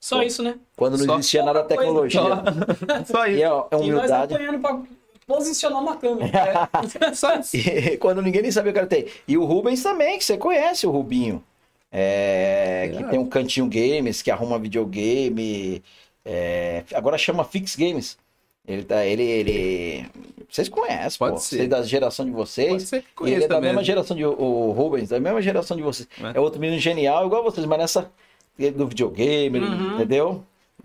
Só 0.00 0.22
isso, 0.22 0.42
né? 0.42 0.54
Quando 0.76 0.96
não 0.98 1.04
Só- 1.04 1.14
existia 1.18 1.42
nada 1.44 1.62
coisa, 1.62 1.76
tecnologia. 1.76 2.20
Só 3.06 3.26
E 3.28 3.34
isso. 3.34 3.42
é, 3.42 3.46
é 3.46 3.46
E 3.46 3.46
nós 3.70 3.80
humildade. 3.82 4.34
apanhando 4.34 4.58
pra 4.60 4.80
posicionar 5.26 5.82
uma 5.82 5.96
câmera. 5.96 6.30
É. 7.02 7.12
Só 7.14 7.34
isso. 7.36 7.56
E 7.56 7.96
quando 7.98 8.22
ninguém 8.22 8.42
nem 8.42 8.50
sabia 8.50 8.70
o 8.70 8.72
que 8.72 8.78
era 8.78 8.88
TI. 8.88 9.06
E 9.28 9.36
o 9.36 9.44
Rubens 9.44 9.82
também, 9.82 10.18
que 10.18 10.24
você 10.24 10.36
conhece 10.38 10.86
o 10.86 10.90
Rubinho. 10.90 11.44
É, 11.92 12.90
que 12.96 13.04
tem 13.04 13.18
um 13.18 13.26
cantinho 13.28 13.66
games, 13.68 14.22
que 14.22 14.30
arruma 14.30 14.58
videogame. 14.58 15.82
é, 16.24 16.84
agora 16.94 17.18
chama 17.18 17.44
Fix 17.44 17.74
Games. 17.76 18.16
Ele 18.66 18.84
tá, 18.84 19.04
ele, 19.04 19.22
ele. 19.24 20.06
Vocês 20.48 20.68
conhecem, 20.68 21.18
Pode 21.18 21.32
pô. 21.34 21.38
ser. 21.40 21.56
Sei 21.58 21.66
da 21.68 21.82
geração 21.82 22.24
de 22.24 22.30
vocês. 22.30 22.68
Pode 22.70 22.82
ser 22.86 23.02
que 23.02 23.06
E 23.24 23.26
ele 23.26 23.30
é 23.32 23.34
conheça 23.34 23.48
da 23.48 23.60
mesma 23.60 23.82
geração 23.82 24.16
de 24.16 24.24
o 24.24 24.70
Rubens, 24.70 25.08
da 25.08 25.18
mesma 25.18 25.42
geração 25.42 25.76
de 25.76 25.82
vocês. 25.82 26.08
É. 26.22 26.36
É, 26.36 26.40
outro 26.40 26.60
menino 26.60 26.78
genial, 26.80 27.26
igual 27.26 27.42
vocês, 27.42 27.66
mas 27.66 27.78
nessa 27.78 28.10
do 28.58 28.86
videogame, 28.88 29.58
Uhum. 29.58 29.94
entendeu? 29.94 30.44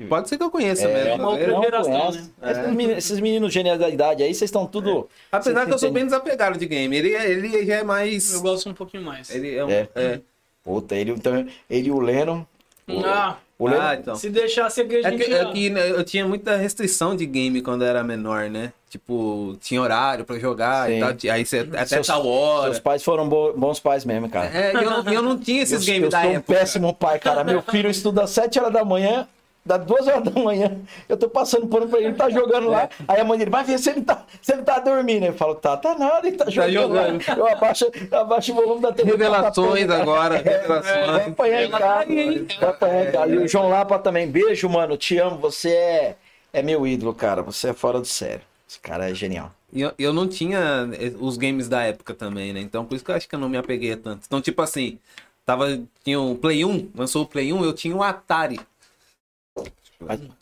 Pode 0.09 0.27
ser 0.27 0.37
que 0.37 0.43
eu 0.43 0.51
conheça 0.51 0.87
É, 0.89 1.03
mesmo. 1.05 1.23
uma 1.23 1.29
outra 1.31 1.45
Eu- 1.45 1.61
geração, 1.61 2.11
né? 2.11 2.27
Esses, 2.43 2.67
meninos, 2.67 2.97
esses 2.97 3.19
meninos 3.21 3.53
da 3.79 3.89
idade 3.89 4.23
aí, 4.23 4.33
vocês 4.33 4.49
estão 4.49 4.65
tudo. 4.65 5.07
Apesar 5.31 5.53
Vocês 5.53 5.65
que 5.67 5.73
eu 5.73 5.79
sou 5.79 5.91
bem 5.91 6.03
desapegado 6.03 6.59
de 6.59 6.65
game. 6.65 6.95
Ele, 6.97 7.15
é- 7.15 7.29
ele 7.31 7.65
já 7.65 7.75
é 7.75 7.83
mais. 7.83 8.33
Eu 8.33 8.41
gosto 8.41 8.69
um 8.69 8.73
pouquinho 8.73 9.03
mais. 9.03 9.29
Ele 9.33 9.55
é 9.55 9.63
um. 9.63 9.69
É. 9.69 9.87
é. 9.95 10.19
Puta, 10.63 10.95
ele, 10.95 11.11
então, 11.11 11.47
ele 11.69 11.87
e 11.87 11.91
o 11.91 11.99
Lennon. 11.99 12.43
O, 12.89 13.05
Ah, 13.05 13.37
Ah, 13.79 13.95
então. 13.95 14.15
se 14.15 14.29
deixasse 14.29 14.81
aqui 14.81 14.95
a 14.97 14.99
É 15.07 15.11
gente... 15.11 15.23
que, 15.25 15.33
é 15.33 15.45
que, 15.45 15.69
né, 15.69 15.89
eu 15.89 16.03
tinha 16.03 16.27
muita 16.27 16.57
restrição 16.57 17.15
de 17.15 17.25
game 17.25 17.61
quando 17.61 17.85
era 17.85 18.03
menor, 18.03 18.49
né? 18.49 18.73
Tipo, 18.89 19.57
tinha 19.61 19.81
horário 19.81 20.25
pra 20.25 20.37
jogar 20.39 20.87
Sim. 20.89 20.97
e 20.97 20.99
tal. 20.99 21.33
Aí 21.33 21.45
você 21.45 21.59
até 21.59 21.85
Seus- 21.85 22.07
tal 22.07 22.25
hora. 22.27 22.65
Seus 22.65 22.79
pais 22.79 23.03
foram 23.03 23.27
bo- 23.27 23.53
bons 23.53 23.79
pais 23.79 24.03
mesmo, 24.05 24.29
cara. 24.29 24.47
É, 24.53 24.75
eu, 24.75 24.89
não- 24.89 25.13
eu 25.13 25.21
não 25.21 25.37
tinha 25.39 25.63
esses 25.63 25.85
eu, 25.87 25.93
games 25.93 26.03
eu 26.05 26.09
da 26.09 26.21
sou 26.21 26.31
um 26.31 26.41
péssimo 26.41 26.93
pai, 26.93 27.19
cara. 27.19 27.43
Meu 27.43 27.61
filho 27.61 27.89
estuda 27.89 28.23
às 28.23 28.29
7 28.31 28.59
horas 28.59 28.73
da 28.73 28.83
manhã, 28.85 29.27
dá 29.65 29.77
2 29.77 30.07
horas 30.07 30.23
da 30.23 30.39
manhã. 30.39 30.77
Eu 31.09 31.17
tô 31.17 31.27
passando 31.27 31.67
pano 31.67 31.87
pra 31.87 31.97
ele, 31.97 32.09
ele 32.09 32.15
tá 32.15 32.29
jogando 32.29 32.69
lá. 32.69 32.87
Aí 33.07 33.19
a 33.19 33.23
mãe 33.23 33.37
dele, 33.37 33.49
vai 33.49 33.63
ver 33.63 33.79
se 33.79 33.89
ele 33.89 34.01
tá, 34.01 34.23
se 34.41 34.53
ele 34.53 34.61
tá 34.61 34.79
dormindo. 34.79 35.25
Eu 35.25 35.33
falo, 35.33 35.55
tá, 35.55 35.75
tá 35.75 35.97
nada, 35.97 36.27
ele 36.27 36.37
tá 36.37 36.49
jogando. 36.49 36.73
jogando. 36.73 37.27
lá. 37.27 37.35
Eu 37.35 37.47
abaixo, 37.47 37.91
eu 38.11 38.19
abaixo 38.19 38.51
o 38.51 38.55
volume 38.55 38.81
da 38.81 38.91
TV. 38.93 39.11
Revelações 39.11 39.87
tá 39.87 40.01
agora. 40.01 40.41
Vai 40.41 40.53
Revelações. 40.53 41.27
apanhar 41.27 41.63
em 41.63 41.71
casa. 41.71 41.79
tá? 41.79 42.59
Vai 42.59 42.69
apanhar 42.69 43.07
em 43.07 43.11
casa. 43.11 43.33
E 43.33 43.37
o 43.37 43.47
João 43.47 43.69
Lapa 43.69 43.97
também. 43.97 44.27
Beijo, 44.27 44.69
mano. 44.69 44.95
Te 44.97 45.17
amo. 45.17 45.37
Você 45.39 45.69
é, 45.69 46.15
é 46.53 46.61
meu 46.61 46.85
ídolo, 46.85 47.13
cara. 47.13 47.41
Você 47.41 47.69
é 47.69 47.73
fora 47.73 47.99
do 47.99 48.05
sério. 48.07 48.41
Esse 48.69 48.79
cara 48.79 49.09
é 49.09 49.13
genial. 49.13 49.51
E 49.71 49.81
eu, 49.81 49.91
eu 49.97 50.13
não 50.13 50.27
tinha 50.27 50.89
eh, 50.99 51.11
os 51.19 51.37
games 51.37 51.67
da 51.67 51.83
época 51.83 52.13
também, 52.13 52.53
né? 52.53 52.61
Então 52.61 52.85
por 52.85 52.95
isso 52.95 53.03
que 53.03 53.11
eu 53.11 53.15
acho 53.15 53.27
que 53.27 53.35
eu 53.35 53.39
não 53.39 53.49
me 53.49 53.57
apeguei 53.57 53.95
tanto. 53.95 54.23
Então, 54.25 54.41
tipo 54.41 54.61
assim, 54.61 54.97
tava, 55.45 55.79
tinha 56.03 56.19
o 56.19 56.35
Play 56.35 56.63
1, 56.63 56.91
lançou 56.95 57.23
o 57.23 57.25
Play 57.25 57.51
1, 57.51 57.63
eu 57.63 57.73
tinha 57.73 57.95
o 57.95 58.01
Atari. 58.01 58.59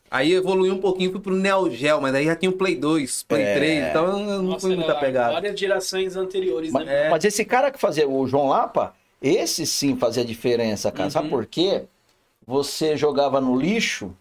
Aí 0.09 0.33
evoluiu 0.33 0.73
um 0.75 0.79
pouquinho, 0.79 1.11
fui 1.11 1.19
pro 1.19 1.35
Neo 1.35 1.71
Geo, 1.71 1.99
mas 2.01 2.13
aí 2.13 2.25
já 2.25 2.35
tinha 2.35 2.49
o 2.49 2.53
Play 2.53 2.75
2, 2.75 3.23
Play 3.23 3.41
É. 3.43 3.53
3, 3.55 3.87
então 3.89 4.05
eu 4.07 4.41
não 4.41 4.43
Nossa, 4.43 4.67
fui 4.67 4.75
muito 4.75 4.89
era 4.89 4.97
apegado. 4.99 5.33
Várias 5.33 5.59
gerações 5.59 6.15
anteriores, 6.15 6.71
Mas, 6.71 6.85
né? 6.85 7.09
Mas 7.09 7.23
esse 7.25 7.43
cara 7.43 7.71
que 7.71 7.79
fazia, 7.79 8.07
o 8.07 8.27
João 8.27 8.49
Lapa, 8.49 8.93
esse 9.21 9.65
sim 9.65 9.95
fazia 9.95 10.23
diferença, 10.23 10.91
cara. 10.91 11.09
Sabe 11.09 11.25
Uhum. 11.27 11.31
por 11.31 11.45
quê? 11.45 11.83
Você 12.45 12.95
jogava 12.97 13.39
no 13.41 13.55
lixo 13.59 14.13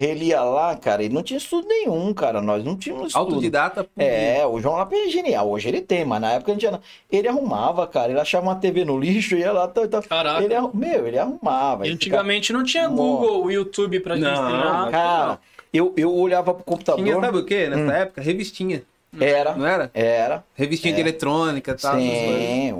Ele 0.00 0.26
ia 0.26 0.42
lá, 0.42 0.74
cara, 0.76 1.04
ele 1.04 1.14
não 1.14 1.22
tinha 1.22 1.36
estudo 1.38 1.68
nenhum, 1.68 2.12
cara. 2.12 2.42
Nós 2.42 2.64
não 2.64 2.76
tínhamos 2.76 3.08
estudo. 3.08 3.20
Autodidata. 3.26 3.86
É, 3.96 4.44
o 4.44 4.60
João 4.60 4.74
Lapa 4.76 4.94
é 4.96 5.08
genial. 5.08 5.48
Hoje 5.48 5.68
ele 5.68 5.80
tem, 5.80 6.04
mas 6.04 6.20
na 6.20 6.32
época 6.32 6.50
não 6.50 6.58
tinha. 6.58 6.72
não. 6.72 6.80
Ele 7.10 7.28
arrumava, 7.28 7.86
cara. 7.86 8.10
Ele 8.10 8.18
achava 8.20 8.44
uma 8.44 8.56
TV 8.56 8.84
no 8.84 8.98
lixo, 8.98 9.36
ia 9.36 9.52
lá. 9.52 9.68
Tá, 9.68 9.86
tá. 9.86 10.02
Caraca. 10.02 10.42
Ele, 10.42 10.52
arru- 10.54 10.72
meu, 10.74 11.06
ele 11.06 11.16
arrumava. 11.16 11.84
E 11.84 11.88
Ele 11.88 11.94
antigamente 11.94 12.52
não 12.52 12.64
tinha. 12.64 12.88
Google, 12.88 13.50
YouTube 13.52 14.00
pra 14.00 14.16
gente 14.16 14.24
Não, 14.24 14.32
ensinar. 14.32 14.86
ficava- 14.86 14.90
Cara, 14.90 15.38
eu, 15.72 15.94
eu 15.96 16.12
olhava 16.12 16.52
pro 16.52 16.64
computador. 16.64 17.04
Tinha, 17.04 17.20
sabe 17.20 17.38
o 17.38 17.44
quê? 17.44 17.68
Nessa 17.68 17.82
Hum. 17.82 17.90
época? 17.92 18.20
Revistinha. 18.20 18.82
Era, 19.20 19.54
Não 19.54 19.64
era? 19.64 19.90
era. 19.94 20.42
Revistinha 20.56 20.92
de 20.92 21.00
eletrônica 21.00 21.70
e 21.70 21.74
tal. 21.76 21.94
Sim, 21.96 22.74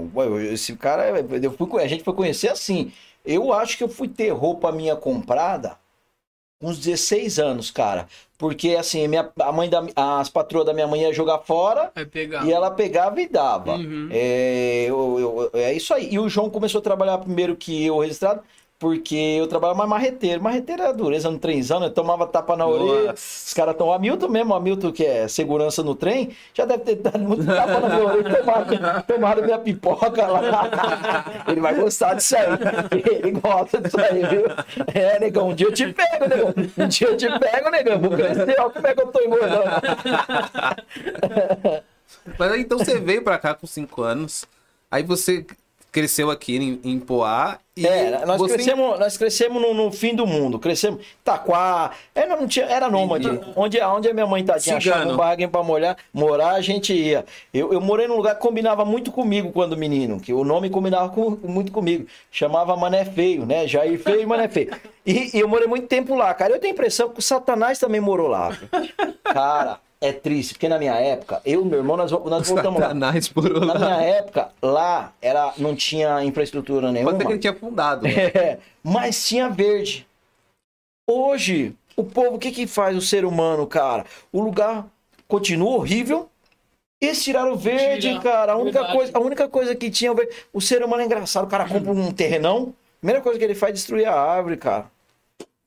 esse 0.53 0.75
cara, 0.75 1.09
eu 1.41 1.53
fui, 1.53 1.81
a 1.81 1.87
gente 1.87 2.03
foi 2.03 2.13
conhecer 2.13 2.49
assim. 2.49 2.91
Eu 3.25 3.53
acho 3.53 3.79
que 3.79 3.85
eu 3.85 3.89
fui 3.89 4.09
ter 4.09 4.31
roupa 4.31 4.73
minha 4.73 4.97
comprada 4.97 5.69
com 5.69 5.77
uns 6.69 6.79
16 6.79 7.39
anos, 7.39 7.71
cara. 7.71 8.07
Porque 8.37 8.71
assim, 8.77 9.07
minha, 9.07 9.31
a 9.41 9.53
mãe 9.53 9.69
da, 9.71 9.85
as 9.95 10.29
patroas 10.29 10.67
da 10.67 10.75
minha 10.75 10.87
mãe 10.87 11.03
ia 11.03 11.13
jogar 11.13 11.39
fora 11.39 11.93
e 12.45 12.53
ela 12.53 12.71
pegava 12.71 13.21
e 13.21 13.29
dava. 13.29 13.77
Uhum. 13.77 14.09
É, 14.11 14.87
eu- 14.89 15.51
eu- 15.55 15.61
é 15.61 15.73
isso 15.73 15.95
aí. 15.95 16.09
E 16.13 16.19
o 16.19 16.29
João 16.29 16.51
começou 16.51 16.81
a 16.81 16.83
trabalhar 16.83 17.19
primeiro 17.19 17.55
que 17.57 17.85
eu 17.87 17.99
registrado, 17.99 18.43
porque 18.79 19.15
eu 19.15 19.47
trabalhava 19.47 19.79
mais 19.79 19.91
marreteiro. 19.91 20.43
Marreteiro 20.43 20.83
era 20.83 20.93
dureza 20.93 21.31
no 21.31 21.39
trenzão, 21.39 21.81
né? 21.81 21.89
Tomava 21.89 22.27
tapa 22.27 22.57
na 22.57 22.67
orelha. 22.67 23.15
Os 23.15 23.55
caras 23.55 23.73
estão. 23.73 23.89
O 23.89 23.93
Hamilton 23.93 24.29
mesmo, 24.29 24.53
o 24.53 24.57
Hamilton 24.57 24.93
que 24.93 25.05
é 25.05 25.29
segurança 25.29 25.83
no 25.83 25.95
trem, 25.95 26.31
já 26.53 26.65
deve 26.65 26.85
ter 26.85 26.97
dado 26.97 27.21
muito 27.21 27.47
tapa 27.47 27.81
na 27.81 27.89
minha 27.89 28.05
orelha, 28.05 28.35
tomado, 28.35 29.03
tomado 29.07 29.43
minha 29.43 29.59
pipoca 29.59 30.27
lá. 30.27 30.43
Ele 31.49 31.61
vai 31.61 31.75
gostar 31.75 32.15
disso 32.15 32.37
aí. 32.37 32.47
Ele 33.23 33.31
gosta 33.33 33.81
disso 33.81 34.01
aí, 34.01 34.27
viu? 34.27 34.45
É, 34.93 35.19
negão, 35.21 35.49
um 35.49 35.55
dia 35.55 35.69
eu 35.69 35.73
te 35.73 35.93
pego, 35.93 36.29
negão. 36.29 36.55
Um 36.77 36.89
dia 36.89 37.09
eu 37.09 37.17
te 37.17 37.39
pego, 37.39 37.71
negão. 37.71 38.01
Vou 38.01 38.11
crescer, 38.11 38.57
olha 38.59 38.71
como 38.71 38.87
é 38.87 38.95
que 38.95 39.01
eu 39.01 39.07
tô 39.07 39.21
engordando. 39.21 39.65
Mas 42.39 42.53
aí, 42.53 42.61
então 42.61 42.79
você 42.79 42.99
veio 42.99 43.23
pra 43.23 43.39
cá 43.39 43.55
com 43.55 43.67
5 43.67 44.03
anos. 44.03 44.45
Aí 44.91 45.03
você 45.03 45.47
cresceu 45.95 46.29
aqui 46.29 46.57
em, 46.57 46.81
em 46.83 46.99
Poá. 46.99 47.59
E 47.77 47.87
É, 47.87 48.25
nós 48.27 48.39
você... 48.39 48.55
crescemos, 48.55 48.99
nós 48.99 49.17
crescemos 49.17 49.63
no, 49.63 49.73
no 49.73 49.91
fim 49.93 50.15
do 50.15 50.27
mundo. 50.27 50.59
Crescemos. 50.59 51.05
Taquá. 51.25 51.93
Era, 52.15 52.37
não 52.37 52.47
tinha, 52.49 52.67
era 52.67 52.89
nômade. 52.91 53.29
Onde, 53.57 53.81
onde 53.81 54.09
a 54.09 54.13
minha 54.15 54.27
mãe 54.27 54.45
tadinha 54.45 54.77
achava 54.77 54.97
Cigano. 54.99 55.15
um 55.15 55.17
barraguinho 55.17 55.49
pra 55.49 55.63
molhar, 55.63 55.97
morar, 56.13 56.51
a 56.55 56.61
gente 56.61 56.93
ia. 56.93 57.25
Eu, 57.53 57.73
eu 57.73 57.81
morei 57.81 58.07
num 58.09 58.17
lugar 58.17 58.35
que 58.35 58.41
combinava 58.41 58.85
muito 58.85 59.11
comigo 59.13 59.51
quando 59.53 59.77
menino, 59.77 60.21
que 60.21 60.33
o 60.33 60.45
nome 60.45 60.69
combinava 60.71 61.09
com- 61.11 61.39
muito 61.43 61.71
comigo. 61.73 62.07
Chamava 62.31 62.77
Mané 62.77 63.05
Feio, 63.05 63.47
né? 63.47 63.67
Jair 63.67 63.99
Feio 64.01 64.21
e 64.21 64.27
Mané 64.27 64.49
Feio. 64.49 64.71
E, 65.07 65.37
e 65.37 65.41
eu 65.41 65.49
morei 65.49 65.67
muito 65.67 65.87
tempo 65.87 66.15
lá, 66.15 66.33
cara. 66.35 66.53
Eu 66.55 66.59
tenho 66.61 66.73
a 66.73 66.75
impressão 66.75 67.09
que 67.11 67.19
o 67.19 67.23
Satanás 67.23 67.79
também 67.79 68.01
morou 68.01 68.29
lá. 68.29 68.57
Cara, 69.25 69.79
é 70.01 70.13
triste, 70.13 70.55
porque 70.55 70.69
na 70.69 70.79
minha 70.79 70.95
época, 70.95 71.41
eu 71.45 71.63
e 71.63 71.65
meu 71.65 71.79
irmão, 71.79 71.97
nós, 71.97 72.11
nós 72.11 72.49
voltamos 72.49 72.81
lá. 72.81 72.93
Na 72.95 73.75
lá. 73.75 73.79
minha 73.79 74.03
época, 74.03 74.51
lá 74.63 75.13
era, 75.21 75.53
não 75.57 75.75
tinha 75.75 76.23
infraestrutura 76.25 76.93
nenhuma. 76.93 77.13
Pode 77.13 77.23
ser 77.23 77.27
que 77.27 77.33
ele 77.33 77.41
tinha 77.41 77.55
fundado. 77.55 78.07
É, 78.35 78.59
mas 78.83 79.27
tinha 79.27 79.49
verde. 79.49 80.07
Hoje, 81.09 81.75
o 81.97 82.05
povo, 82.05 82.37
o 82.37 82.39
que 82.39 82.51
que 82.51 82.67
faz 82.67 82.97
o 82.97 83.01
ser 83.01 83.25
humano, 83.25 83.67
cara? 83.67 84.05
O 84.33 84.41
lugar 84.41 84.87
continua 85.29 85.77
horrível. 85.77 86.29
Eles 87.01 87.23
tiraram 87.23 87.53
o 87.53 87.57
verde, 87.57 88.09
Tira, 88.09 88.21
cara. 88.21 88.53
A 88.53 88.57
única, 88.57 88.79
verdade. 88.79 88.97
coisa, 88.97 89.13
a 89.15 89.21
única 89.21 89.49
coisa 89.49 89.75
que 89.75 89.91
tinha 89.91 90.11
o 90.11 90.15
verde. 90.15 90.35
O 90.53 90.61
ser 90.61 90.83
humano 90.83 91.03
é 91.03 91.05
engraçado. 91.05 91.45
O 91.45 91.49
cara 91.49 91.69
compra 91.69 91.93
um 91.93 92.13
terrenão. 92.13 92.75
A 92.97 93.01
primeira 93.01 93.21
coisa 93.21 93.39
que 93.39 93.45
ele 93.45 93.55
faz 93.55 93.71
é 93.71 93.75
destruir 93.75 94.07
a 94.07 94.15
árvore, 94.15 94.57
cara. 94.57 94.91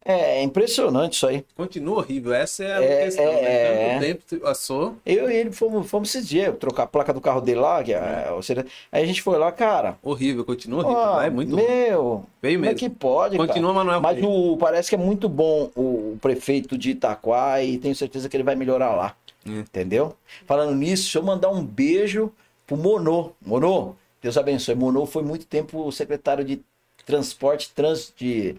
É, 0.09 0.39
é 0.39 0.43
impressionante 0.43 1.13
isso 1.15 1.27
aí. 1.27 1.43
Continua 1.55 1.97
horrível. 1.97 2.33
Essa 2.33 2.63
é 2.63 2.73
a 2.77 2.81
É, 2.83 3.03
questão. 3.05 3.25
é, 3.25 3.41
né? 3.41 3.49
é. 3.49 3.89
Tanto 3.99 4.25
tempo 4.29 4.41
passou. 4.45 4.95
Eu 5.05 5.29
e 5.29 5.35
ele 5.35 5.51
fomos, 5.51 5.89
fomos 5.89 6.15
esses 6.15 6.27
dias 6.27 6.55
trocar 6.57 6.83
a 6.83 6.87
placa 6.87 7.11
do 7.13 7.19
carro 7.19 7.41
dele 7.41 7.59
lá. 7.59 7.83
Que 7.83 7.93
é, 7.93 8.31
ou 8.31 8.41
seja, 8.41 8.65
aí 8.89 9.03
a 9.03 9.05
gente 9.05 9.21
foi 9.21 9.37
lá, 9.37 9.51
cara. 9.51 9.97
Horrível, 10.01 10.45
continua 10.45 10.79
horrível. 10.83 10.97
ó, 11.01 11.15
Lá 11.17 11.25
é 11.25 11.29
muito 11.29 11.53
meu, 11.55 12.25
Feio 12.39 12.57
como 12.57 12.65
é 12.65 12.73
mesmo. 12.73 12.75
que 12.79 12.89
pode, 12.89 13.35
cara? 13.37 13.47
Continua, 13.47 13.73
mas 13.73 13.85
não 13.85 13.93
é 13.95 13.99
Mas 13.99 14.23
o, 14.23 14.55
parece 14.57 14.89
que 14.89 14.95
é 14.95 14.97
muito 14.97 15.27
bom 15.27 15.69
o, 15.75 16.13
o 16.13 16.17
prefeito 16.21 16.77
de 16.77 16.91
Itaquá 16.91 17.61
e 17.61 17.77
tenho 17.77 17.93
certeza 17.95 18.29
que 18.29 18.37
ele 18.37 18.43
vai 18.43 18.55
melhorar 18.55 18.95
lá. 18.95 19.13
É. 19.45 19.49
Entendeu? 19.59 20.15
Falando 20.45 20.73
nisso, 20.73 21.03
deixa 21.03 21.19
eu 21.19 21.23
mandar 21.23 21.49
um 21.49 21.61
beijo 21.63 22.31
pro 22.65 22.77
Monô. 22.77 23.31
Monô, 23.45 23.93
Deus 24.21 24.37
abençoe. 24.37 24.73
Monô 24.75 25.05
foi 25.05 25.23
muito 25.23 25.45
tempo 25.45 25.85
o 25.85 25.91
secretário 25.91 26.45
de 26.45 26.61
transporte 27.05 27.71
trans 27.73 28.13
de, 28.17 28.55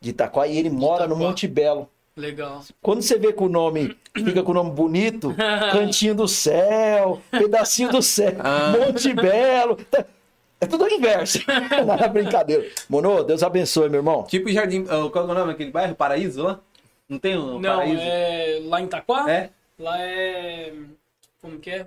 de 0.00 0.10
Itaquá 0.10 0.46
e 0.46 0.56
ele 0.58 0.70
mora 0.70 1.06
no. 1.06 1.14
Monte 1.16 1.46
Belo. 1.46 1.88
Legal. 2.16 2.62
Quando 2.82 3.02
você 3.02 3.18
vê 3.18 3.32
com 3.32 3.44
o 3.46 3.48
nome, 3.48 3.96
fica 4.14 4.42
com 4.42 4.50
o 4.50 4.54
nome 4.54 4.70
bonito, 4.72 5.34
Cantinho 5.72 6.14
do 6.14 6.26
Céu, 6.26 7.20
Pedacinho 7.30 7.90
do 7.90 8.02
Céu, 8.02 8.34
Ah. 8.40 8.72
Monte 8.76 9.12
Belo. 9.14 9.76
tá- 9.90 10.04
É 10.60 10.66
tudo 10.66 10.84
o 10.84 10.88
inverso. 10.88 11.38
Não 11.86 11.94
é 11.94 12.08
brincadeira. 12.08 12.66
Monô, 12.88 13.22
Deus 13.22 13.42
abençoe, 13.42 13.88
meu 13.88 14.00
irmão. 14.00 14.24
Tipo 14.24 14.50
Jardim. 14.50 14.84
ah, 14.88 15.08
Qual 15.10 15.26
é 15.26 15.30
o 15.30 15.34
nome 15.34 15.52
daquele 15.52 15.70
bairro? 15.70 15.94
Paraíso 15.94 16.42
lá? 16.42 16.60
Não 17.08 17.18
tem 17.18 17.38
um 17.38 17.58
Não, 17.58 17.76
paraíso? 17.76 18.02
é 18.02 18.60
lá 18.64 18.80
em 18.80 18.84
Itaquá? 18.84 19.30
É? 19.30 19.50
Lá 19.78 19.98
é. 20.02 20.72
Como 21.40 21.58
que 21.58 21.70
é? 21.70 21.86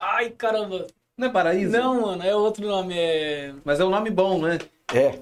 Ai, 0.00 0.30
caramba. 0.30 0.86
Não 1.16 1.28
é 1.28 1.30
paraíso? 1.30 1.70
Não, 1.72 2.00
mano, 2.00 2.22
é 2.24 2.34
outro 2.34 2.66
nome. 2.66 2.94
É. 2.98 3.52
Mas 3.64 3.78
é 3.78 3.84
um 3.84 3.90
nome 3.90 4.10
bom, 4.10 4.40
né? 4.40 4.58
É. 4.92 5.20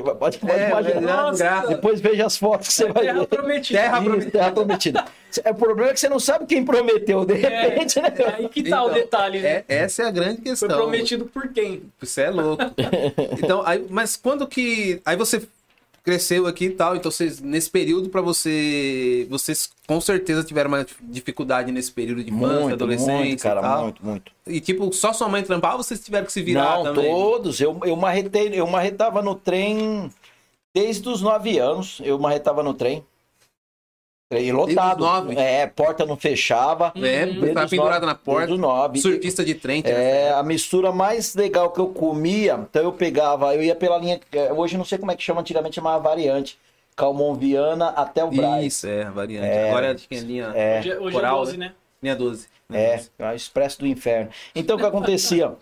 Vai- 0.00 0.14
Pode, 0.14 0.38
pode 0.38 0.52
É, 0.52 0.70
imaginar. 0.70 0.94
mas 0.94 0.96
é 0.96 1.00
Nossa. 1.00 1.44
graça. 1.44 1.68
Depois 1.68 2.00
veja 2.00 2.24
as 2.26 2.36
fotos 2.38 2.68
que 2.68 2.72
você 2.74 2.86
vai 2.86 3.02
Terra 3.04 3.20
ver. 3.20 3.26
Prometida. 3.26 3.78
Terra 3.80 3.96
Isso, 3.98 4.04
Prometida. 4.06 4.30
terra 4.32 4.50
prometida. 4.52 5.04
É, 5.44 5.50
o 5.50 5.54
problema 5.54 5.90
é 5.90 5.94
que 5.94 6.00
você 6.00 6.08
não 6.08 6.18
sabe 6.20 6.46
quem 6.46 6.64
prometeu, 6.64 7.24
de 7.26 7.34
repente, 7.34 8.00
né? 8.00 8.12
É 8.18 8.34
aí 8.36 8.48
que 8.48 8.62
tá 8.62 8.82
o 8.82 8.86
Então, 8.86 8.94
detalhe, 8.94 9.40
né? 9.40 9.64
É, 9.68 9.78
essa 9.78 10.02
é 10.02 10.06
a 10.06 10.10
grande 10.10 10.36
Foi 10.36 10.44
questão. 10.44 10.68
prometido 10.68 11.26
por 11.26 11.48
quem? 11.48 11.82
Você 12.00 12.22
é 12.22 12.30
louco. 12.30 12.62
então, 13.42 13.62
aí, 13.66 13.84
mas 13.90 14.16
quando 14.16 14.46
que. 14.46 15.00
Aí 15.04 15.16
você 15.16 15.42
cresceu 16.02 16.46
aqui 16.46 16.66
e 16.66 16.70
tal, 16.70 16.96
então 16.96 17.10
vocês, 17.10 17.40
nesse 17.40 17.70
período 17.70 18.08
pra 18.08 18.20
você. 18.20 19.26
Vocês 19.30 19.70
com 19.86 20.00
certeza 20.00 20.42
tiveram 20.42 20.68
uma 20.68 20.86
dificuldade 21.02 21.70
nesse 21.70 21.92
período 21.92 22.24
de 22.24 22.30
infância, 22.32 22.60
Muito, 22.60 22.72
adolescência 22.74 23.14
muito, 23.14 23.40
e 23.40 23.42
cara, 23.42 23.60
tal. 23.60 23.82
muito, 23.84 24.04
muito. 24.04 24.32
E 24.46 24.60
tipo, 24.60 24.92
só 24.92 25.12
sua 25.12 25.28
mãe 25.28 25.42
trampava 25.42 25.76
ou 25.76 25.82
vocês 25.82 26.00
tiveram 26.00 26.26
que 26.26 26.32
se 26.32 26.42
virar 26.42 26.78
Não, 26.78 26.84
também? 26.84 27.10
todos. 27.10 27.60
Eu, 27.60 27.78
eu, 27.84 27.96
marretei, 27.96 28.48
eu 28.52 28.66
marretava 28.66 29.22
no 29.22 29.34
trem 29.34 30.10
desde 30.74 31.08
os 31.08 31.22
nove 31.22 31.58
anos. 31.58 32.00
Eu 32.04 32.18
marretava 32.18 32.62
no 32.62 32.74
trem. 32.74 33.04
Trem 34.36 34.52
lotado. 34.52 35.00
os 35.00 35.06
nove? 35.06 35.34
É, 35.38 35.66
porta 35.66 36.06
não 36.06 36.16
fechava. 36.16 36.92
É, 36.96 37.26
Desde 37.26 37.52
tá 37.52 37.66
nove- 37.76 38.06
na 38.06 38.14
porta. 38.14 38.56
nove. 38.56 38.98
Surfista 39.00 39.44
de 39.44 39.54
trem. 39.54 39.82
É, 39.84 39.90
era- 40.26 40.38
a 40.38 40.42
mistura 40.42 40.90
mais 40.92 41.34
legal 41.34 41.70
que 41.70 41.78
eu 41.80 41.88
comia, 41.88 42.58
então 42.68 42.82
eu 42.82 42.92
pegava, 42.92 43.54
eu 43.54 43.62
ia 43.62 43.74
pela 43.74 43.98
linha, 43.98 44.20
é, 44.32 44.52
hoje 44.52 44.74
eu 44.74 44.78
não 44.78 44.84
sei 44.84 44.98
como 44.98 45.10
é 45.12 45.16
que 45.16 45.22
chama, 45.22 45.40
antigamente 45.42 45.74
chamava 45.74 46.02
variante, 46.02 46.58
Calmon 46.96 47.34
Viana 47.34 47.88
até 47.90 48.24
o 48.24 48.30
Braz. 48.30 48.64
Isso, 48.64 48.86
é, 48.86 49.02
a 49.04 49.10
variante. 49.10 49.46
É. 49.46 49.68
Agora 49.70 49.92
acho 49.92 50.08
que 50.08 50.14
é 50.14 50.20
linha, 50.20 50.52
É. 50.54 50.78
Hoje, 50.80 50.90
é- 50.90 50.98
hoje 50.98 51.16
Coral, 51.16 51.34
é 51.34 51.38
12, 51.44 51.56
né? 51.58 51.72
linha 52.02 52.16
12. 52.16 52.46
É, 52.72 53.02
é 53.18 53.30
o 53.30 53.34
expresso 53.34 53.80
do 53.80 53.86
inferno. 53.86 54.30
Então 54.54 54.76
o 54.76 54.78
que 54.78 54.86
acontecia? 54.86 55.52